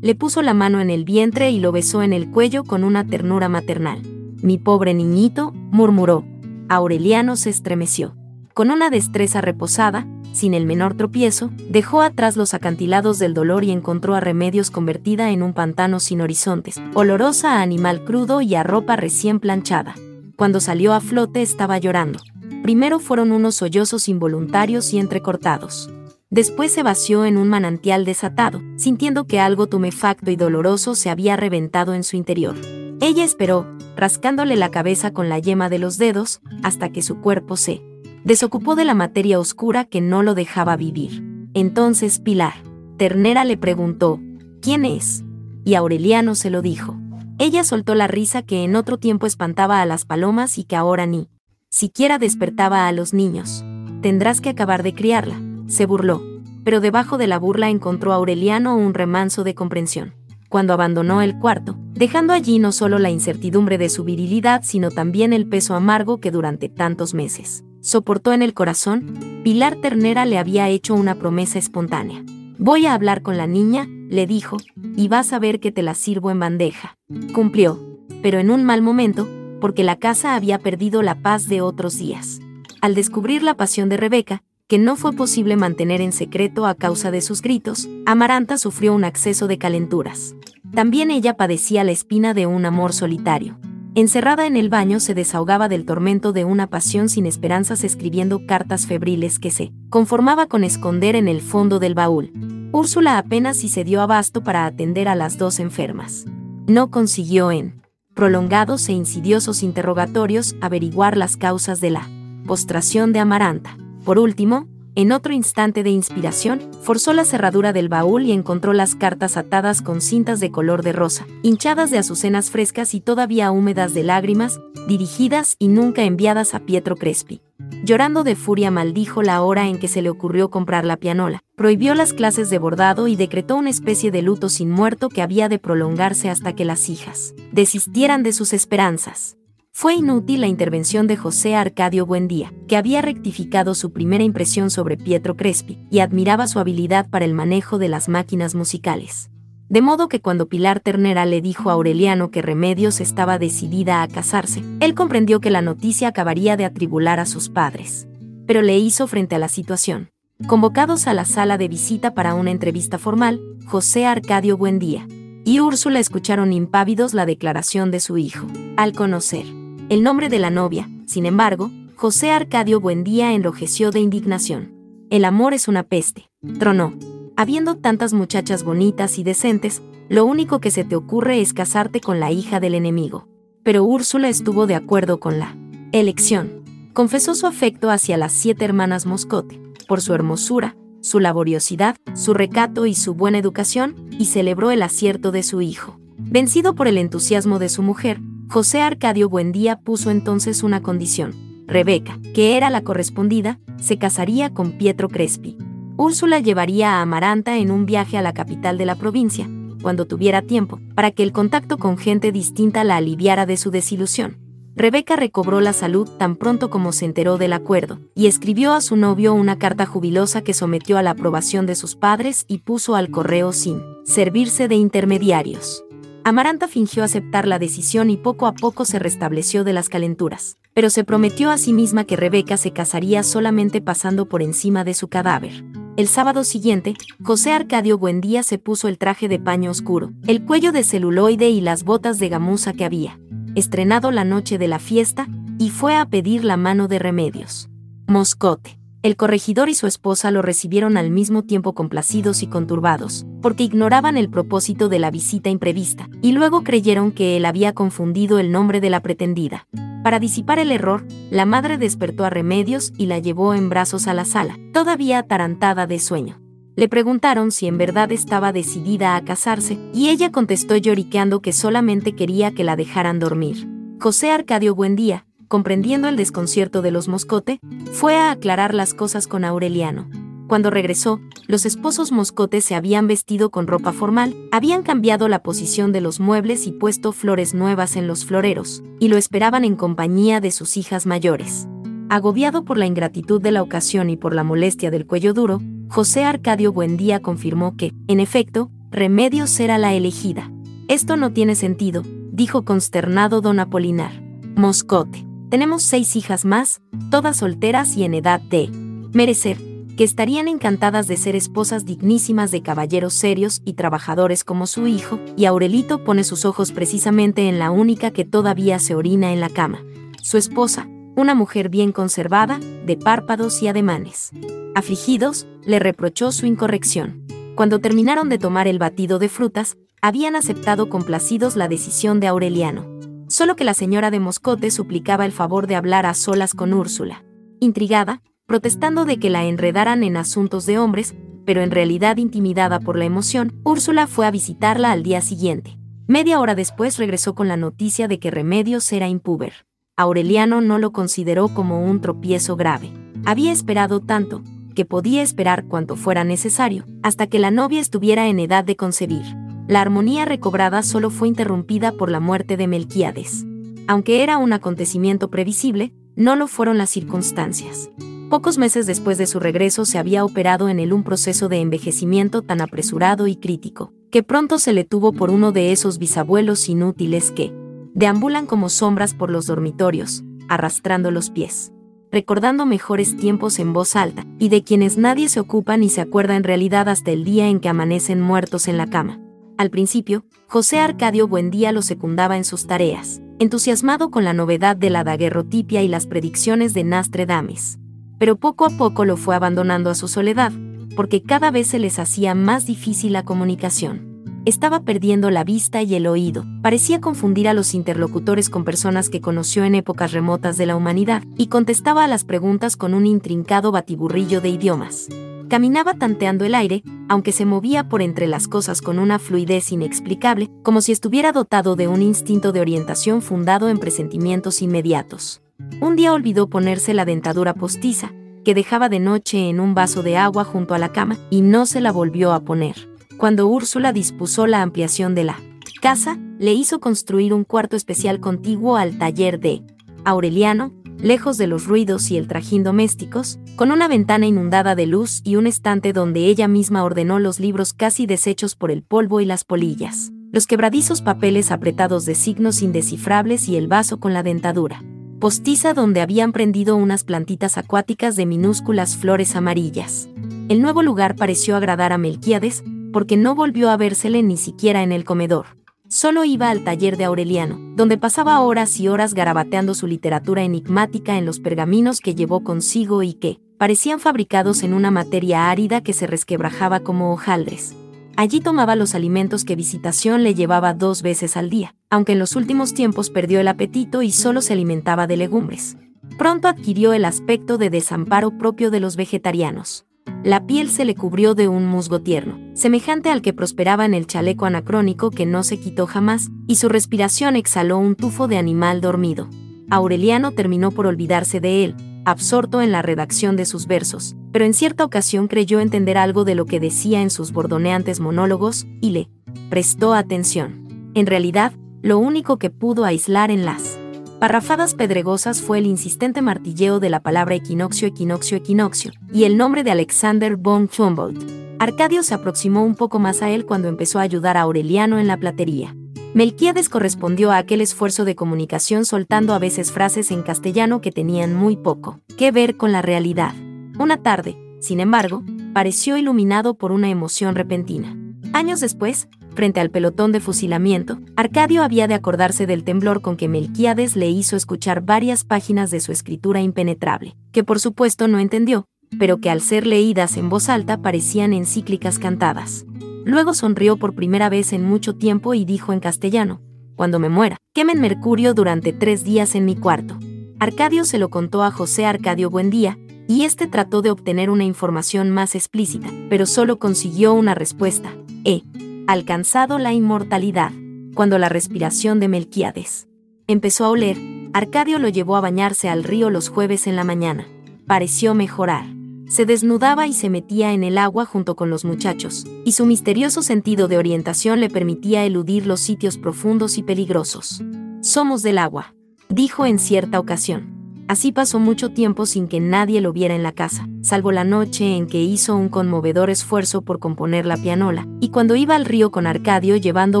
le 0.00 0.14
puso 0.14 0.40
la 0.40 0.54
mano 0.54 0.80
en 0.80 0.88
el 0.88 1.04
vientre 1.04 1.50
y 1.50 1.60
lo 1.60 1.70
besó 1.70 2.02
en 2.02 2.14
el 2.14 2.30
cuello 2.30 2.64
con 2.64 2.82
una 2.82 3.06
ternura 3.06 3.50
maternal. 3.50 4.00
Mi 4.40 4.56
pobre 4.56 4.94
niñito, 4.94 5.52
murmuró. 5.52 6.24
Aureliano 6.70 7.36
se 7.36 7.50
estremeció. 7.50 8.16
Con 8.54 8.70
una 8.70 8.88
destreza 8.88 9.42
reposada, 9.42 10.06
sin 10.32 10.54
el 10.54 10.64
menor 10.64 10.96
tropiezo, 10.96 11.50
dejó 11.68 12.00
atrás 12.00 12.38
los 12.38 12.54
acantilados 12.54 13.18
del 13.18 13.34
dolor 13.34 13.64
y 13.64 13.70
encontró 13.70 14.14
a 14.14 14.20
Remedios 14.20 14.70
convertida 14.70 15.30
en 15.30 15.42
un 15.42 15.52
pantano 15.52 16.00
sin 16.00 16.22
horizontes, 16.22 16.80
olorosa 16.94 17.58
a 17.58 17.62
animal 17.62 18.02
crudo 18.04 18.40
y 18.40 18.54
a 18.54 18.62
ropa 18.62 18.96
recién 18.96 19.40
planchada. 19.40 19.94
Cuando 20.36 20.60
salió 20.60 20.92
a 20.92 21.00
flote 21.00 21.40
estaba 21.40 21.78
llorando. 21.78 22.20
Primero 22.62 22.98
fueron 22.98 23.32
unos 23.32 23.54
sollozos 23.54 24.08
involuntarios 24.08 24.92
y 24.92 24.98
entrecortados. 24.98 25.90
Después 26.28 26.72
se 26.72 26.82
vació 26.82 27.24
en 27.24 27.38
un 27.38 27.48
manantial 27.48 28.04
desatado, 28.04 28.60
sintiendo 28.76 29.26
que 29.26 29.40
algo 29.40 29.66
tumefacto 29.66 30.30
y 30.30 30.36
doloroso 30.36 30.94
se 30.94 31.08
había 31.08 31.36
reventado 31.36 31.94
en 31.94 32.04
su 32.04 32.16
interior. 32.16 32.54
Ella 33.00 33.24
esperó, 33.24 33.66
rascándole 33.96 34.56
la 34.56 34.70
cabeza 34.70 35.12
con 35.12 35.30
la 35.30 35.38
yema 35.38 35.70
de 35.70 35.78
los 35.78 35.96
dedos, 35.96 36.40
hasta 36.62 36.90
que 36.90 37.02
su 37.02 37.20
cuerpo 37.20 37.56
se 37.56 37.82
desocupó 38.24 38.74
de 38.74 38.84
la 38.84 38.94
materia 38.94 39.38
oscura 39.38 39.84
que 39.84 40.02
no 40.02 40.22
lo 40.22 40.34
dejaba 40.34 40.76
vivir. 40.76 41.22
Entonces 41.54 42.18
Pilar, 42.18 42.54
Ternera 42.98 43.44
le 43.44 43.56
preguntó, 43.56 44.20
¿quién 44.60 44.84
es? 44.84 45.24
Y 45.64 45.76
Aureliano 45.76 46.34
se 46.34 46.50
lo 46.50 46.60
dijo. 46.60 46.98
Ella 47.38 47.64
soltó 47.64 47.94
la 47.94 48.06
risa 48.06 48.42
que 48.42 48.64
en 48.64 48.76
otro 48.76 48.98
tiempo 48.98 49.26
espantaba 49.26 49.82
a 49.82 49.86
las 49.86 50.04
palomas 50.04 50.58
y 50.58 50.64
que 50.64 50.76
ahora 50.76 51.06
ni 51.06 51.28
siquiera 51.70 52.18
despertaba 52.18 52.88
a 52.88 52.92
los 52.92 53.12
niños. 53.12 53.64
Tendrás 54.00 54.40
que 54.40 54.50
acabar 54.50 54.82
de 54.82 54.94
criarla, 54.94 55.40
se 55.66 55.86
burló, 55.86 56.22
pero 56.64 56.80
debajo 56.80 57.18
de 57.18 57.26
la 57.26 57.38
burla 57.38 57.68
encontró 57.68 58.12
a 58.12 58.16
Aureliano 58.16 58.76
un 58.76 58.94
remanso 58.94 59.44
de 59.44 59.54
comprensión 59.54 60.14
cuando 60.48 60.72
abandonó 60.72 61.22
el 61.22 61.38
cuarto, 61.38 61.76
dejando 61.92 62.32
allí 62.32 62.58
no 62.58 62.72
solo 62.72 62.98
la 62.98 63.10
incertidumbre 63.10 63.78
de 63.78 63.88
su 63.88 64.04
virilidad, 64.04 64.62
sino 64.64 64.90
también 64.90 65.32
el 65.32 65.46
peso 65.46 65.74
amargo 65.74 66.18
que 66.18 66.30
durante 66.30 66.68
tantos 66.68 67.14
meses 67.14 67.64
soportó 67.80 68.32
en 68.32 68.42
el 68.42 68.54
corazón, 68.54 69.42
Pilar 69.44 69.76
Ternera 69.76 70.24
le 70.24 70.38
había 70.38 70.68
hecho 70.68 70.94
una 70.94 71.14
promesa 71.14 71.58
espontánea. 71.58 72.24
Voy 72.58 72.86
a 72.86 72.94
hablar 72.94 73.22
con 73.22 73.36
la 73.36 73.46
niña, 73.46 73.86
le 74.08 74.26
dijo, 74.26 74.56
y 74.96 75.08
vas 75.08 75.32
a 75.32 75.38
ver 75.38 75.60
que 75.60 75.72
te 75.72 75.82
la 75.82 75.94
sirvo 75.94 76.30
en 76.30 76.40
bandeja. 76.40 76.96
Cumplió, 77.32 77.78
pero 78.22 78.38
en 78.38 78.50
un 78.50 78.64
mal 78.64 78.82
momento, 78.82 79.28
porque 79.60 79.84
la 79.84 79.96
casa 79.96 80.34
había 80.34 80.58
perdido 80.58 81.02
la 81.02 81.16
paz 81.16 81.48
de 81.48 81.60
otros 81.60 81.98
días. 81.98 82.40
Al 82.80 82.94
descubrir 82.94 83.42
la 83.42 83.54
pasión 83.54 83.88
de 83.88 83.96
Rebeca, 83.96 84.42
que 84.68 84.78
no 84.78 84.96
fue 84.96 85.12
posible 85.12 85.56
mantener 85.56 86.00
en 86.00 86.12
secreto 86.12 86.66
a 86.66 86.74
causa 86.74 87.10
de 87.10 87.20
sus 87.20 87.40
gritos, 87.40 87.88
Amaranta 88.04 88.58
sufrió 88.58 88.94
un 88.94 89.04
acceso 89.04 89.46
de 89.46 89.58
calenturas. 89.58 90.34
También 90.74 91.10
ella 91.10 91.36
padecía 91.36 91.84
la 91.84 91.92
espina 91.92 92.34
de 92.34 92.46
un 92.46 92.64
amor 92.64 92.92
solitario. 92.92 93.58
Encerrada 93.94 94.46
en 94.46 94.56
el 94.56 94.68
baño 94.68 95.00
se 95.00 95.14
desahogaba 95.14 95.68
del 95.68 95.86
tormento 95.86 96.32
de 96.32 96.44
una 96.44 96.66
pasión 96.66 97.08
sin 97.08 97.24
esperanzas 97.24 97.82
escribiendo 97.82 98.44
cartas 98.46 98.86
febriles 98.86 99.38
que 99.38 99.50
se 99.50 99.72
conformaba 99.88 100.46
con 100.48 100.64
esconder 100.64 101.16
en 101.16 101.28
el 101.28 101.40
fondo 101.40 101.78
del 101.78 101.94
baúl. 101.94 102.30
Úrsula 102.72 103.18
apenas 103.18 103.56
si 103.56 103.68
se 103.68 103.84
dio 103.84 104.00
abasto 104.02 104.42
para 104.42 104.66
atender 104.66 105.08
a 105.08 105.14
las 105.14 105.38
dos 105.38 105.60
enfermas. 105.60 106.24
No 106.66 106.90
consiguió 106.90 107.50
en 107.50 107.80
prolongados 108.14 108.88
e 108.88 108.92
insidiosos 108.92 109.62
interrogatorios 109.62 110.56
averiguar 110.60 111.16
las 111.16 111.36
causas 111.36 111.80
de 111.80 111.90
la 111.90 112.08
postración 112.46 113.12
de 113.12 113.20
Amaranta. 113.20 113.76
Por 114.04 114.18
último, 114.18 114.66
en 114.96 115.12
otro 115.12 115.32
instante 115.32 115.82
de 115.82 115.90
inspiración, 115.90 116.60
forzó 116.82 117.12
la 117.12 117.24
cerradura 117.24 117.72
del 117.72 117.88
baúl 117.88 118.24
y 118.24 118.32
encontró 118.32 118.72
las 118.72 118.94
cartas 118.94 119.36
atadas 119.36 119.82
con 119.82 120.00
cintas 120.00 120.40
de 120.40 120.50
color 120.50 120.82
de 120.82 120.92
rosa, 120.92 121.26
hinchadas 121.42 121.90
de 121.90 121.98
azucenas 121.98 122.50
frescas 122.50 122.94
y 122.94 123.00
todavía 123.00 123.50
húmedas 123.52 123.94
de 123.94 124.02
lágrimas, 124.02 124.58
dirigidas 124.88 125.56
y 125.58 125.68
nunca 125.68 126.02
enviadas 126.02 126.54
a 126.54 126.60
Pietro 126.60 126.96
Crespi. 126.96 127.42
Llorando 127.84 128.24
de 128.24 128.36
furia 128.36 128.70
maldijo 128.70 129.22
la 129.22 129.42
hora 129.42 129.68
en 129.68 129.78
que 129.78 129.88
se 129.88 130.02
le 130.02 130.10
ocurrió 130.10 130.50
comprar 130.50 130.84
la 130.84 130.96
pianola, 130.96 131.42
prohibió 131.56 131.94
las 131.94 132.12
clases 132.12 132.50
de 132.50 132.58
bordado 132.58 133.06
y 133.06 133.16
decretó 133.16 133.56
una 133.56 133.70
especie 133.70 134.10
de 134.10 134.22
luto 134.22 134.48
sin 134.48 134.70
muerto 134.70 135.08
que 135.08 135.22
había 135.22 135.48
de 135.48 135.58
prolongarse 135.58 136.30
hasta 136.30 136.54
que 136.54 136.64
las 136.64 136.88
hijas 136.88 137.34
desistieran 137.52 138.22
de 138.22 138.32
sus 138.32 138.52
esperanzas. 138.52 139.36
Fue 139.78 139.92
inútil 139.94 140.40
la 140.40 140.46
intervención 140.46 141.06
de 141.06 141.18
José 141.18 141.54
Arcadio 141.54 142.06
Buendía, 142.06 142.50
que 142.66 142.78
había 142.78 143.02
rectificado 143.02 143.74
su 143.74 143.92
primera 143.92 144.24
impresión 144.24 144.70
sobre 144.70 144.96
Pietro 144.96 145.36
Crespi 145.36 145.78
y 145.90 145.98
admiraba 145.98 146.46
su 146.46 146.58
habilidad 146.58 147.10
para 147.10 147.26
el 147.26 147.34
manejo 147.34 147.76
de 147.76 147.88
las 147.88 148.08
máquinas 148.08 148.54
musicales. 148.54 149.28
De 149.68 149.82
modo 149.82 150.08
que 150.08 150.22
cuando 150.22 150.48
Pilar 150.48 150.80
Ternera 150.80 151.26
le 151.26 151.42
dijo 151.42 151.68
a 151.68 151.74
Aureliano 151.74 152.30
que 152.30 152.40
Remedios 152.40 153.02
estaba 153.02 153.38
decidida 153.38 154.00
a 154.00 154.08
casarse, 154.08 154.64
él 154.80 154.94
comprendió 154.94 155.40
que 155.40 155.50
la 155.50 155.60
noticia 155.60 156.08
acabaría 156.08 156.56
de 156.56 156.64
atribular 156.64 157.20
a 157.20 157.26
sus 157.26 157.50
padres. 157.50 158.08
Pero 158.46 158.62
le 158.62 158.78
hizo 158.78 159.06
frente 159.06 159.34
a 159.34 159.38
la 159.38 159.48
situación. 159.48 160.08
Convocados 160.46 161.06
a 161.06 161.12
la 161.12 161.26
sala 161.26 161.58
de 161.58 161.68
visita 161.68 162.14
para 162.14 162.32
una 162.32 162.50
entrevista 162.50 162.98
formal, 162.98 163.42
José 163.66 164.06
Arcadio 164.06 164.56
Buendía 164.56 165.06
y 165.44 165.60
Úrsula 165.60 165.98
escucharon 165.98 166.54
impávidos 166.54 167.12
la 167.12 167.26
declaración 167.26 167.90
de 167.90 168.00
su 168.00 168.16
hijo. 168.16 168.46
Al 168.78 168.92
conocer 168.92 169.44
el 169.88 170.02
nombre 170.02 170.28
de 170.28 170.38
la 170.38 170.50
novia, 170.50 170.88
sin 171.06 171.26
embargo, 171.26 171.70
José 171.94 172.30
Arcadio 172.32 172.80
Buendía 172.80 173.32
enrojeció 173.32 173.90
de 173.90 174.00
indignación. 174.00 174.74
El 175.10 175.24
amor 175.24 175.54
es 175.54 175.68
una 175.68 175.84
peste, 175.84 176.28
tronó. 176.58 176.94
Habiendo 177.36 177.76
tantas 177.76 178.12
muchachas 178.12 178.64
bonitas 178.64 179.18
y 179.18 179.22
decentes, 179.22 179.82
lo 180.08 180.24
único 180.24 180.60
que 180.60 180.72
se 180.72 180.84
te 180.84 180.96
ocurre 180.96 181.40
es 181.40 181.52
casarte 181.52 182.00
con 182.00 182.18
la 182.18 182.32
hija 182.32 182.58
del 182.58 182.74
enemigo. 182.74 183.28
Pero 183.62 183.84
Úrsula 183.84 184.28
estuvo 184.28 184.66
de 184.66 184.74
acuerdo 184.74 185.20
con 185.20 185.38
la 185.38 185.56
elección. 185.92 186.64
Confesó 186.92 187.34
su 187.34 187.46
afecto 187.46 187.90
hacia 187.90 188.16
las 188.16 188.32
siete 188.32 188.64
hermanas 188.64 189.06
Moscote, 189.06 189.60
por 189.86 190.00
su 190.00 190.14
hermosura, 190.14 190.76
su 191.00 191.20
laboriosidad, 191.20 191.96
su 192.14 192.34
recato 192.34 192.86
y 192.86 192.94
su 192.94 193.14
buena 193.14 193.38
educación, 193.38 193.94
y 194.18 194.26
celebró 194.26 194.72
el 194.72 194.82
acierto 194.82 195.30
de 195.30 195.44
su 195.44 195.60
hijo. 195.60 196.00
Vencido 196.18 196.74
por 196.74 196.88
el 196.88 196.98
entusiasmo 196.98 197.58
de 197.58 197.68
su 197.68 197.82
mujer, 197.82 198.20
José 198.48 198.80
Arcadio 198.80 199.28
Buendía 199.28 199.76
puso 199.80 200.10
entonces 200.10 200.62
una 200.62 200.80
condición. 200.80 201.34
Rebeca, 201.66 202.20
que 202.32 202.56
era 202.56 202.70
la 202.70 202.82
correspondida, 202.82 203.58
se 203.80 203.98
casaría 203.98 204.54
con 204.54 204.72
Pietro 204.78 205.08
Crespi. 205.08 205.58
Úrsula 205.96 206.38
llevaría 206.38 206.94
a 206.94 207.02
Amaranta 207.02 207.58
en 207.58 207.72
un 207.72 207.86
viaje 207.86 208.16
a 208.16 208.22
la 208.22 208.32
capital 208.32 208.78
de 208.78 208.86
la 208.86 208.94
provincia, 208.94 209.48
cuando 209.82 210.06
tuviera 210.06 210.42
tiempo, 210.42 210.78
para 210.94 211.10
que 211.10 211.24
el 211.24 211.32
contacto 211.32 211.76
con 211.76 211.98
gente 211.98 212.30
distinta 212.30 212.84
la 212.84 212.96
aliviara 212.96 213.46
de 213.46 213.56
su 213.56 213.72
desilusión. 213.72 214.38
Rebeca 214.76 215.16
recobró 215.16 215.60
la 215.60 215.72
salud 215.72 216.08
tan 216.18 216.36
pronto 216.36 216.70
como 216.70 216.92
se 216.92 217.06
enteró 217.06 217.38
del 217.38 217.52
acuerdo, 217.52 217.98
y 218.14 218.26
escribió 218.26 218.74
a 218.74 218.80
su 218.80 218.94
novio 218.94 219.34
una 219.34 219.58
carta 219.58 219.86
jubilosa 219.86 220.42
que 220.42 220.54
sometió 220.54 220.98
a 220.98 221.02
la 221.02 221.10
aprobación 221.10 221.66
de 221.66 221.74
sus 221.74 221.96
padres 221.96 222.44
y 222.46 222.58
puso 222.58 222.94
al 222.94 223.10
correo 223.10 223.52
sin 223.52 223.82
servirse 224.04 224.68
de 224.68 224.76
intermediarios. 224.76 225.85
Amaranta 226.26 226.66
fingió 226.66 227.04
aceptar 227.04 227.46
la 227.46 227.60
decisión 227.60 228.10
y 228.10 228.16
poco 228.16 228.48
a 228.48 228.52
poco 228.52 228.84
se 228.84 228.98
restableció 228.98 229.62
de 229.62 229.72
las 229.72 229.88
calenturas, 229.88 230.56
pero 230.74 230.90
se 230.90 231.04
prometió 231.04 231.52
a 231.52 231.56
sí 231.56 231.72
misma 231.72 232.02
que 232.02 232.16
Rebeca 232.16 232.56
se 232.56 232.72
casaría 232.72 233.22
solamente 233.22 233.80
pasando 233.80 234.28
por 234.28 234.42
encima 234.42 234.82
de 234.82 234.94
su 234.94 235.06
cadáver. 235.06 235.64
El 235.96 236.08
sábado 236.08 236.42
siguiente, 236.42 236.94
José 237.22 237.52
Arcadio 237.52 237.96
Buendía 237.96 238.42
se 238.42 238.58
puso 238.58 238.88
el 238.88 238.98
traje 238.98 239.28
de 239.28 239.38
paño 239.38 239.70
oscuro, 239.70 240.10
el 240.26 240.44
cuello 240.44 240.72
de 240.72 240.82
celuloide 240.82 241.48
y 241.48 241.60
las 241.60 241.84
botas 241.84 242.18
de 242.18 242.28
gamuza 242.28 242.72
que 242.72 242.84
había 242.84 243.20
estrenado 243.54 244.10
la 244.10 244.24
noche 244.24 244.58
de 244.58 244.66
la 244.66 244.80
fiesta, 244.80 245.28
y 245.60 245.70
fue 245.70 245.94
a 245.94 246.06
pedir 246.06 246.44
la 246.44 246.56
mano 246.56 246.88
de 246.88 246.98
remedios. 246.98 247.68
Moscote. 248.08 248.75
El 249.06 249.14
corregidor 249.14 249.68
y 249.68 249.74
su 249.74 249.86
esposa 249.86 250.32
lo 250.32 250.42
recibieron 250.42 250.96
al 250.96 251.12
mismo 251.12 251.44
tiempo 251.44 251.74
complacidos 251.74 252.42
y 252.42 252.48
conturbados, 252.48 253.24
porque 253.40 253.62
ignoraban 253.62 254.16
el 254.16 254.28
propósito 254.28 254.88
de 254.88 254.98
la 254.98 255.12
visita 255.12 255.48
imprevista, 255.48 256.08
y 256.22 256.32
luego 256.32 256.64
creyeron 256.64 257.12
que 257.12 257.36
él 257.36 257.44
había 257.44 257.72
confundido 257.72 258.40
el 258.40 258.50
nombre 258.50 258.80
de 258.80 258.90
la 258.90 259.02
pretendida. 259.02 259.68
Para 260.02 260.18
disipar 260.18 260.58
el 260.58 260.72
error, 260.72 261.06
la 261.30 261.46
madre 261.46 261.78
despertó 261.78 262.24
a 262.24 262.30
Remedios 262.30 262.92
y 262.98 263.06
la 263.06 263.20
llevó 263.20 263.54
en 263.54 263.68
brazos 263.68 264.08
a 264.08 264.12
la 264.12 264.24
sala, 264.24 264.58
todavía 264.72 265.20
atarantada 265.20 265.86
de 265.86 266.00
sueño. 266.00 266.40
Le 266.74 266.88
preguntaron 266.88 267.52
si 267.52 267.68
en 267.68 267.78
verdad 267.78 268.10
estaba 268.10 268.52
decidida 268.52 269.14
a 269.14 269.24
casarse, 269.24 269.78
y 269.94 270.08
ella 270.08 270.32
contestó 270.32 270.76
lloriqueando 270.76 271.40
que 271.42 271.52
solamente 271.52 272.16
quería 272.16 272.50
que 272.50 272.64
la 272.64 272.74
dejaran 272.74 273.20
dormir. 273.20 273.68
José 274.00 274.32
Arcadio 274.32 274.74
Buendía, 274.74 275.25
comprendiendo 275.48 276.08
el 276.08 276.16
desconcierto 276.16 276.82
de 276.82 276.90
los 276.90 277.08
Moscote, 277.08 277.60
fue 277.92 278.16
a 278.16 278.30
aclarar 278.30 278.74
las 278.74 278.94
cosas 278.94 279.26
con 279.26 279.44
Aureliano. 279.44 280.08
Cuando 280.48 280.70
regresó, 280.70 281.20
los 281.48 281.66
esposos 281.66 282.12
Moscote 282.12 282.60
se 282.60 282.76
habían 282.76 283.08
vestido 283.08 283.50
con 283.50 283.66
ropa 283.66 283.92
formal, 283.92 284.36
habían 284.52 284.82
cambiado 284.82 285.28
la 285.28 285.42
posición 285.42 285.92
de 285.92 286.00
los 286.00 286.20
muebles 286.20 286.66
y 286.66 286.72
puesto 286.72 287.12
flores 287.12 287.52
nuevas 287.52 287.96
en 287.96 288.06
los 288.06 288.24
floreros, 288.24 288.84
y 289.00 289.08
lo 289.08 289.16
esperaban 289.16 289.64
en 289.64 289.74
compañía 289.74 290.40
de 290.40 290.52
sus 290.52 290.76
hijas 290.76 291.04
mayores. 291.04 291.66
Agobiado 292.08 292.64
por 292.64 292.78
la 292.78 292.86
ingratitud 292.86 293.40
de 293.42 293.50
la 293.50 293.62
ocasión 293.62 294.08
y 294.10 294.16
por 294.16 294.34
la 294.34 294.44
molestia 294.44 294.92
del 294.92 295.06
cuello 295.06 295.34
duro, 295.34 295.60
José 295.88 296.24
Arcadio 296.24 296.72
Buendía 296.72 297.20
confirmó 297.20 297.76
que, 297.76 297.92
en 298.06 298.20
efecto, 298.20 298.70
Remedios 298.92 299.58
era 299.58 299.78
la 299.78 299.94
elegida. 299.94 300.50
Esto 300.86 301.16
no 301.16 301.32
tiene 301.32 301.56
sentido, 301.56 302.04
dijo 302.30 302.64
consternado 302.64 303.40
don 303.40 303.58
Apolinar. 303.58 304.22
Moscote. 304.54 305.26
Tenemos 305.48 305.84
seis 305.84 306.16
hijas 306.16 306.44
más, 306.44 306.80
todas 307.08 307.36
solteras 307.36 307.96
y 307.96 308.02
en 308.02 308.14
edad 308.14 308.40
de 308.40 308.68
merecer, 309.12 309.58
que 309.96 310.02
estarían 310.02 310.48
encantadas 310.48 311.06
de 311.06 311.16
ser 311.16 311.36
esposas 311.36 311.84
dignísimas 311.84 312.50
de 312.50 312.62
caballeros 312.62 313.14
serios 313.14 313.62
y 313.64 313.74
trabajadores 313.74 314.42
como 314.42 314.66
su 314.66 314.88
hijo, 314.88 315.20
y 315.36 315.44
Aurelito 315.44 316.02
pone 316.02 316.24
sus 316.24 316.44
ojos 316.44 316.72
precisamente 316.72 317.48
en 317.48 317.60
la 317.60 317.70
única 317.70 318.10
que 318.10 318.24
todavía 318.24 318.80
se 318.80 318.96
orina 318.96 319.32
en 319.32 319.38
la 319.38 319.48
cama. 319.48 319.84
Su 320.20 320.36
esposa, 320.36 320.88
una 321.14 321.36
mujer 321.36 321.68
bien 321.68 321.92
conservada, 321.92 322.58
de 322.84 322.96
párpados 322.96 323.62
y 323.62 323.68
ademanes. 323.68 324.32
Afligidos, 324.74 325.46
le 325.64 325.78
reprochó 325.78 326.32
su 326.32 326.46
incorrección. 326.46 327.24
Cuando 327.54 327.78
terminaron 327.78 328.28
de 328.28 328.38
tomar 328.38 328.66
el 328.66 328.80
batido 328.80 329.20
de 329.20 329.28
frutas, 329.28 329.76
habían 330.02 330.34
aceptado 330.34 330.90
complacidos 330.90 331.54
la 331.54 331.68
decisión 331.68 332.18
de 332.18 332.26
Aureliano 332.26 332.96
solo 333.36 333.54
que 333.54 333.64
la 333.64 333.74
señora 333.74 334.10
de 334.10 334.18
Moscote 334.18 334.70
suplicaba 334.70 335.26
el 335.26 335.30
favor 335.30 335.66
de 335.66 335.76
hablar 335.76 336.06
a 336.06 336.14
solas 336.14 336.54
con 336.54 336.72
Úrsula. 336.72 337.22
Intrigada, 337.60 338.22
protestando 338.46 339.04
de 339.04 339.18
que 339.18 339.28
la 339.28 339.44
enredaran 339.44 340.04
en 340.04 340.16
asuntos 340.16 340.64
de 340.64 340.78
hombres, 340.78 341.14
pero 341.44 341.60
en 341.60 341.70
realidad 341.70 342.16
intimidada 342.16 342.80
por 342.80 342.96
la 342.96 343.04
emoción, 343.04 343.60
Úrsula 343.62 344.06
fue 344.06 344.24
a 344.24 344.30
visitarla 344.30 344.90
al 344.90 345.02
día 345.02 345.20
siguiente. 345.20 345.76
Media 346.06 346.40
hora 346.40 346.54
después 346.54 346.96
regresó 346.96 347.34
con 347.34 347.46
la 347.46 347.58
noticia 347.58 348.08
de 348.08 348.18
que 348.18 348.30
Remedios 348.30 348.90
era 348.90 349.06
impúber. 349.06 349.66
Aureliano 349.98 350.62
no 350.62 350.78
lo 350.78 350.92
consideró 350.92 351.48
como 351.48 351.84
un 351.84 352.00
tropiezo 352.00 352.56
grave. 352.56 352.90
Había 353.26 353.52
esperado 353.52 354.00
tanto, 354.00 354.44
que 354.74 354.86
podía 354.86 355.20
esperar 355.20 355.66
cuanto 355.66 355.96
fuera 355.96 356.24
necesario, 356.24 356.86
hasta 357.02 357.26
que 357.26 357.38
la 357.38 357.50
novia 357.50 357.82
estuviera 357.82 358.28
en 358.28 358.38
edad 358.38 358.64
de 358.64 358.76
concebir. 358.76 359.26
La 359.68 359.80
armonía 359.80 360.24
recobrada 360.24 360.84
solo 360.84 361.10
fue 361.10 361.26
interrumpida 361.26 361.90
por 361.90 362.08
la 362.08 362.20
muerte 362.20 362.56
de 362.56 362.68
Melquiades. 362.68 363.44
Aunque 363.88 364.22
era 364.22 364.38
un 364.38 364.52
acontecimiento 364.52 365.28
previsible, 365.28 365.92
no 366.14 366.36
lo 366.36 366.46
fueron 366.46 366.78
las 366.78 366.90
circunstancias. 366.90 367.90
Pocos 368.30 368.58
meses 368.58 368.86
después 368.86 369.18
de 369.18 369.26
su 369.26 369.40
regreso 369.40 369.84
se 369.84 369.98
había 369.98 370.24
operado 370.24 370.68
en 370.68 370.78
él 370.78 370.92
un 370.92 371.02
proceso 371.02 371.48
de 371.48 371.60
envejecimiento 371.60 372.42
tan 372.42 372.60
apresurado 372.60 373.26
y 373.26 373.36
crítico, 373.36 373.92
que 374.10 374.22
pronto 374.22 374.60
se 374.60 374.72
le 374.72 374.84
tuvo 374.84 375.12
por 375.12 375.30
uno 375.30 375.50
de 375.50 375.72
esos 375.72 375.98
bisabuelos 375.98 376.68
inútiles 376.68 377.32
que 377.32 377.52
deambulan 377.92 378.46
como 378.46 378.68
sombras 378.68 379.14
por 379.14 379.30
los 379.30 379.46
dormitorios, 379.46 380.22
arrastrando 380.48 381.10
los 381.10 381.30
pies, 381.30 381.72
recordando 382.12 382.66
mejores 382.66 383.16
tiempos 383.16 383.58
en 383.58 383.72
voz 383.72 383.96
alta, 383.96 384.24
y 384.38 384.48
de 384.48 384.62
quienes 384.62 384.96
nadie 384.96 385.28
se 385.28 385.40
ocupa 385.40 385.76
ni 385.76 385.88
se 385.88 386.02
acuerda 386.02 386.36
en 386.36 386.44
realidad 386.44 386.88
hasta 386.88 387.10
el 387.10 387.24
día 387.24 387.48
en 387.48 387.58
que 387.58 387.68
amanecen 387.68 388.20
muertos 388.20 388.68
en 388.68 388.76
la 388.76 388.86
cama. 388.86 389.20
Al 389.58 389.70
principio, 389.70 390.26
José 390.48 390.80
Arcadio 390.80 391.28
Buendía 391.28 391.72
lo 391.72 391.80
secundaba 391.80 392.36
en 392.36 392.44
sus 392.44 392.66
tareas, 392.66 393.22
entusiasmado 393.38 394.10
con 394.10 394.22
la 394.22 394.34
novedad 394.34 394.76
de 394.76 394.90
la 394.90 395.02
daguerrotipia 395.02 395.82
y 395.82 395.88
las 395.88 396.06
predicciones 396.06 396.74
de 396.74 396.84
Dames. 397.26 397.78
Pero 398.18 398.36
poco 398.36 398.66
a 398.66 398.70
poco 398.70 399.06
lo 399.06 399.16
fue 399.16 399.34
abandonando 399.34 399.88
a 399.88 399.94
su 399.94 400.08
soledad, 400.08 400.52
porque 400.94 401.22
cada 401.22 401.50
vez 401.50 401.68
se 401.68 401.78
les 401.78 401.98
hacía 401.98 402.34
más 402.34 402.66
difícil 402.66 403.14
la 403.14 403.24
comunicación. 403.24 404.15
Estaba 404.46 404.78
perdiendo 404.78 405.32
la 405.32 405.42
vista 405.42 405.82
y 405.82 405.96
el 405.96 406.06
oído, 406.06 406.44
parecía 406.62 407.00
confundir 407.00 407.48
a 407.48 407.52
los 407.52 407.74
interlocutores 407.74 408.48
con 408.48 408.62
personas 408.62 409.10
que 409.10 409.20
conoció 409.20 409.64
en 409.64 409.74
épocas 409.74 410.12
remotas 410.12 410.56
de 410.56 410.66
la 410.66 410.76
humanidad, 410.76 411.24
y 411.36 411.48
contestaba 411.48 412.04
a 412.04 412.06
las 412.06 412.22
preguntas 412.22 412.76
con 412.76 412.94
un 412.94 413.06
intrincado 413.06 413.72
batiburrillo 413.72 414.40
de 414.40 414.50
idiomas. 414.50 415.08
Caminaba 415.48 415.94
tanteando 415.94 416.44
el 416.44 416.54
aire, 416.54 416.84
aunque 417.08 417.32
se 417.32 417.44
movía 417.44 417.88
por 417.88 418.02
entre 418.02 418.28
las 418.28 418.46
cosas 418.46 418.82
con 418.82 419.00
una 419.00 419.18
fluidez 419.18 419.72
inexplicable, 419.72 420.48
como 420.62 420.80
si 420.80 420.92
estuviera 420.92 421.32
dotado 421.32 421.74
de 421.74 421.88
un 421.88 422.00
instinto 422.00 422.52
de 422.52 422.60
orientación 422.60 423.22
fundado 423.22 423.68
en 423.68 423.78
presentimientos 423.78 424.62
inmediatos. 424.62 425.42
Un 425.80 425.96
día 425.96 426.12
olvidó 426.12 426.48
ponerse 426.48 426.94
la 426.94 427.04
dentadura 427.04 427.52
postiza, 427.52 428.12
que 428.44 428.54
dejaba 428.54 428.88
de 428.88 429.00
noche 429.00 429.48
en 429.48 429.58
un 429.58 429.74
vaso 429.74 430.04
de 430.04 430.16
agua 430.16 430.44
junto 430.44 430.72
a 430.74 430.78
la 430.78 430.92
cama, 430.92 431.18
y 431.30 431.40
no 431.40 431.66
se 431.66 431.80
la 431.80 431.90
volvió 431.90 432.32
a 432.32 432.44
poner. 432.44 432.95
Cuando 433.18 433.46
Úrsula 433.46 433.94
dispuso 433.94 434.46
la 434.46 434.60
ampliación 434.60 435.14
de 435.14 435.24
la 435.24 435.40
casa, 435.80 436.18
le 436.38 436.52
hizo 436.52 436.80
construir 436.80 437.32
un 437.32 437.44
cuarto 437.44 437.74
especial 437.74 438.20
contiguo 438.20 438.76
al 438.76 438.98
taller 438.98 439.40
de 439.40 439.62
Aureliano, 440.04 440.74
lejos 440.98 441.38
de 441.38 441.46
los 441.46 441.66
ruidos 441.66 442.10
y 442.10 442.18
el 442.18 442.28
trajín 442.28 442.62
domésticos, 442.62 443.38
con 443.56 443.70
una 443.70 443.88
ventana 443.88 444.26
inundada 444.26 444.74
de 444.74 444.86
luz 444.86 445.22
y 445.24 445.36
un 445.36 445.46
estante 445.46 445.94
donde 445.94 446.26
ella 446.26 446.46
misma 446.46 446.84
ordenó 446.84 447.18
los 447.18 447.40
libros 447.40 447.72
casi 447.72 448.04
deshechos 448.04 448.54
por 448.54 448.70
el 448.70 448.82
polvo 448.82 449.22
y 449.22 449.24
las 449.24 449.44
polillas, 449.44 450.12
los 450.30 450.46
quebradizos 450.46 451.00
papeles 451.00 451.50
apretados 451.50 452.04
de 452.04 452.14
signos 452.14 452.60
indescifrables 452.60 453.48
y 453.48 453.56
el 453.56 453.66
vaso 453.66 453.98
con 453.98 454.12
la 454.12 454.22
dentadura. 454.22 454.82
Postiza 455.20 455.72
donde 455.72 456.02
habían 456.02 456.32
prendido 456.32 456.76
unas 456.76 457.02
plantitas 457.02 457.56
acuáticas 457.56 458.14
de 458.14 458.26
minúsculas 458.26 458.94
flores 458.94 459.36
amarillas. 459.36 460.10
El 460.50 460.60
nuevo 460.60 460.82
lugar 460.82 461.16
pareció 461.16 461.56
agradar 461.56 461.92
a 461.94 461.98
Melquiades, 461.98 462.62
porque 462.96 463.18
no 463.18 463.34
volvió 463.34 463.68
a 463.68 463.76
vérsele 463.76 464.22
ni 464.22 464.38
siquiera 464.38 464.82
en 464.82 464.90
el 464.90 465.04
comedor. 465.04 465.48
Solo 465.86 466.24
iba 466.24 466.48
al 466.48 466.64
taller 466.64 466.96
de 466.96 467.04
Aureliano, 467.04 467.58
donde 467.76 467.98
pasaba 467.98 468.40
horas 468.40 468.80
y 468.80 468.88
horas 468.88 469.12
garabateando 469.12 469.74
su 469.74 469.86
literatura 469.86 470.44
enigmática 470.44 471.18
en 471.18 471.26
los 471.26 471.38
pergaminos 471.38 472.00
que 472.00 472.14
llevó 472.14 472.42
consigo 472.42 473.02
y 473.02 473.12
que 473.12 473.38
parecían 473.58 474.00
fabricados 474.00 474.62
en 474.62 474.72
una 474.72 474.90
materia 474.90 475.50
árida 475.50 475.82
que 475.82 475.92
se 475.92 476.06
resquebrajaba 476.06 476.80
como 476.80 477.12
hojaldres. 477.12 477.76
Allí 478.16 478.40
tomaba 478.40 478.76
los 478.76 478.94
alimentos 478.94 479.44
que 479.44 479.56
Visitación 479.56 480.22
le 480.22 480.34
llevaba 480.34 480.72
dos 480.72 481.02
veces 481.02 481.36
al 481.36 481.50
día, 481.50 481.74
aunque 481.90 482.12
en 482.12 482.18
los 482.18 482.34
últimos 482.34 482.72
tiempos 482.72 483.10
perdió 483.10 483.40
el 483.40 483.48
apetito 483.48 484.00
y 484.00 484.10
solo 484.10 484.40
se 484.40 484.54
alimentaba 484.54 485.06
de 485.06 485.18
legumbres. 485.18 485.76
Pronto 486.16 486.48
adquirió 486.48 486.94
el 486.94 487.04
aspecto 487.04 487.58
de 487.58 487.68
desamparo 487.68 488.38
propio 488.38 488.70
de 488.70 488.80
los 488.80 488.96
vegetarianos. 488.96 489.85
La 490.22 490.46
piel 490.46 490.70
se 490.70 490.84
le 490.84 490.94
cubrió 490.94 491.34
de 491.34 491.46
un 491.46 491.66
musgo 491.66 492.00
tierno, 492.00 492.38
semejante 492.54 493.10
al 493.10 493.22
que 493.22 493.32
prosperaba 493.32 493.84
en 493.84 493.94
el 493.94 494.06
chaleco 494.06 494.44
anacrónico 494.44 495.10
que 495.10 495.26
no 495.26 495.42
se 495.42 495.60
quitó 495.60 495.86
jamás, 495.86 496.30
y 496.46 496.56
su 496.56 496.68
respiración 496.68 497.36
exhaló 497.36 497.78
un 497.78 497.94
tufo 497.94 498.26
de 498.26 498.36
animal 498.36 498.80
dormido. 498.80 499.28
Aureliano 499.70 500.32
terminó 500.32 500.72
por 500.72 500.86
olvidarse 500.86 501.40
de 501.40 501.64
él, 501.64 501.76
absorto 502.04 502.60
en 502.60 502.72
la 502.72 502.82
redacción 502.82 503.36
de 503.36 503.46
sus 503.46 503.66
versos, 503.66 504.16
pero 504.32 504.44
en 504.44 504.54
cierta 504.54 504.84
ocasión 504.84 505.28
creyó 505.28 505.60
entender 505.60 505.96
algo 505.96 506.24
de 506.24 506.34
lo 506.34 506.46
que 506.46 506.60
decía 506.60 507.02
en 507.02 507.10
sus 507.10 507.32
bordoneantes 507.32 508.00
monólogos, 508.00 508.66
y 508.80 508.90
le 508.90 509.08
prestó 509.48 509.94
atención. 509.94 510.90
En 510.94 511.06
realidad, 511.06 511.52
lo 511.82 511.98
único 511.98 512.36
que 512.36 512.50
pudo 512.50 512.84
aislar 512.84 513.30
en 513.30 513.44
las 513.44 513.78
Parrafadas 514.18 514.72
pedregosas 514.72 515.42
fue 515.42 515.58
el 515.58 515.66
insistente 515.66 516.22
martilleo 516.22 516.80
de 516.80 516.88
la 516.88 517.00
palabra 517.00 517.34
equinoccio, 517.34 517.86
equinoccio, 517.86 518.38
equinoccio, 518.38 518.92
y 519.12 519.24
el 519.24 519.36
nombre 519.36 519.62
de 519.62 519.70
Alexander 519.70 520.36
von 520.36 520.70
Humboldt. 520.76 521.22
Arcadio 521.58 522.02
se 522.02 522.14
aproximó 522.14 522.64
un 522.64 522.76
poco 522.76 522.98
más 522.98 523.20
a 523.20 523.28
él 523.28 523.44
cuando 523.44 523.68
empezó 523.68 523.98
a 523.98 524.02
ayudar 524.02 524.38
a 524.38 524.42
Aureliano 524.42 524.98
en 524.98 525.06
la 525.06 525.18
platería. 525.18 525.76
Melquiades 526.14 526.70
correspondió 526.70 527.30
a 527.30 527.36
aquel 527.36 527.60
esfuerzo 527.60 528.06
de 528.06 528.16
comunicación 528.16 528.86
soltando 528.86 529.34
a 529.34 529.38
veces 529.38 529.70
frases 529.70 530.10
en 530.10 530.22
castellano 530.22 530.80
que 530.80 530.92
tenían 530.92 531.34
muy 531.34 531.58
poco 531.58 532.00
que 532.16 532.30
ver 532.30 532.56
con 532.56 532.72
la 532.72 532.80
realidad. 532.80 533.34
Una 533.78 533.98
tarde, 534.02 534.38
sin 534.60 534.80
embargo, 534.80 535.24
pareció 535.52 535.98
iluminado 535.98 536.54
por 536.54 536.72
una 536.72 536.88
emoción 536.88 537.34
repentina. 537.34 537.94
Años 538.32 538.60
después, 538.60 539.08
frente 539.36 539.60
al 539.60 539.70
pelotón 539.70 540.10
de 540.10 540.18
fusilamiento, 540.18 540.98
Arcadio 541.14 541.62
había 541.62 541.86
de 541.86 541.94
acordarse 541.94 542.46
del 542.46 542.64
temblor 542.64 543.02
con 543.02 543.16
que 543.16 543.28
Melquiades 543.28 543.94
le 543.94 544.08
hizo 544.10 544.34
escuchar 544.34 544.80
varias 544.80 545.22
páginas 545.22 545.70
de 545.70 545.78
su 545.78 545.92
escritura 545.92 546.40
impenetrable, 546.40 547.14
que 547.30 547.44
por 547.44 547.60
supuesto 547.60 548.08
no 548.08 548.18
entendió, 548.18 548.64
pero 548.98 549.18
que 549.18 549.30
al 549.30 549.40
ser 549.40 549.66
leídas 549.66 550.16
en 550.16 550.28
voz 550.28 550.48
alta 550.48 550.78
parecían 550.78 551.32
encíclicas 551.32 551.98
cantadas. 552.00 552.64
Luego 553.04 553.34
sonrió 553.34 553.76
por 553.76 553.94
primera 553.94 554.28
vez 554.28 554.52
en 554.52 554.64
mucho 554.64 554.96
tiempo 554.96 555.34
y 555.34 555.44
dijo 555.44 555.72
en 555.72 555.80
castellano, 555.80 556.40
Cuando 556.74 556.98
me 556.98 557.08
muera, 557.08 557.36
quemen 557.54 557.80
mercurio 557.80 558.34
durante 558.34 558.72
tres 558.72 559.04
días 559.04 559.34
en 559.34 559.44
mi 559.44 559.54
cuarto. 559.54 559.98
Arcadio 560.40 560.84
se 560.84 560.98
lo 560.98 561.10
contó 561.10 561.44
a 561.44 561.50
José 561.50 561.86
Arcadio 561.86 562.30
Buendía, 562.30 562.78
y 563.06 563.22
éste 563.22 563.46
trató 563.46 563.82
de 563.82 563.90
obtener 563.90 564.30
una 564.30 564.44
información 564.44 565.10
más 565.10 565.34
explícita, 565.34 565.88
pero 566.10 566.26
solo 566.26 566.58
consiguió 566.58 567.14
una 567.14 567.34
respuesta. 567.34 567.94
E 568.24 568.42
alcanzado 568.86 569.58
la 569.58 569.72
inmortalidad, 569.72 570.52
cuando 570.94 571.18
la 571.18 571.28
respiración 571.28 572.00
de 572.00 572.08
Melquiades 572.08 572.88
empezó 573.26 573.64
a 573.64 573.70
oler, 573.70 573.98
Arcadio 574.32 574.78
lo 574.78 574.88
llevó 574.88 575.16
a 575.16 575.20
bañarse 575.20 575.68
al 575.68 575.82
río 575.82 576.10
los 576.10 576.28
jueves 576.28 576.66
en 576.66 576.76
la 576.76 576.84
mañana. 576.84 577.26
Pareció 577.66 578.14
mejorar. 578.14 578.66
Se 579.08 579.24
desnudaba 579.24 579.86
y 579.86 579.92
se 579.92 580.10
metía 580.10 580.52
en 580.52 580.62
el 580.64 580.78
agua 580.78 581.04
junto 581.04 581.36
con 581.36 581.48
los 581.48 581.64
muchachos, 581.64 582.26
y 582.44 582.52
su 582.52 582.66
misterioso 582.66 583.22
sentido 583.22 583.68
de 583.68 583.78
orientación 583.78 584.40
le 584.40 584.50
permitía 584.50 585.04
eludir 585.04 585.46
los 585.46 585.60
sitios 585.60 585.96
profundos 585.96 586.58
y 586.58 586.62
peligrosos. 586.62 587.42
Somos 587.80 588.22
del 588.22 588.38
agua, 588.38 588.74
dijo 589.08 589.46
en 589.46 589.58
cierta 589.58 590.00
ocasión. 590.00 590.55
Así 590.88 591.10
pasó 591.10 591.40
mucho 591.40 591.70
tiempo 591.70 592.06
sin 592.06 592.28
que 592.28 592.38
nadie 592.38 592.80
lo 592.80 592.92
viera 592.92 593.16
en 593.16 593.24
la 593.24 593.32
casa, 593.32 593.68
salvo 593.82 594.12
la 594.12 594.22
noche 594.22 594.76
en 594.76 594.86
que 594.86 595.02
hizo 595.02 595.34
un 595.34 595.48
conmovedor 595.48 596.10
esfuerzo 596.10 596.62
por 596.62 596.78
componer 596.78 597.26
la 597.26 597.36
pianola, 597.36 597.88
y 598.00 598.10
cuando 598.10 598.36
iba 598.36 598.54
al 598.54 598.64
río 598.64 598.92
con 598.92 599.08
Arcadio 599.08 599.56
llevando 599.56 600.00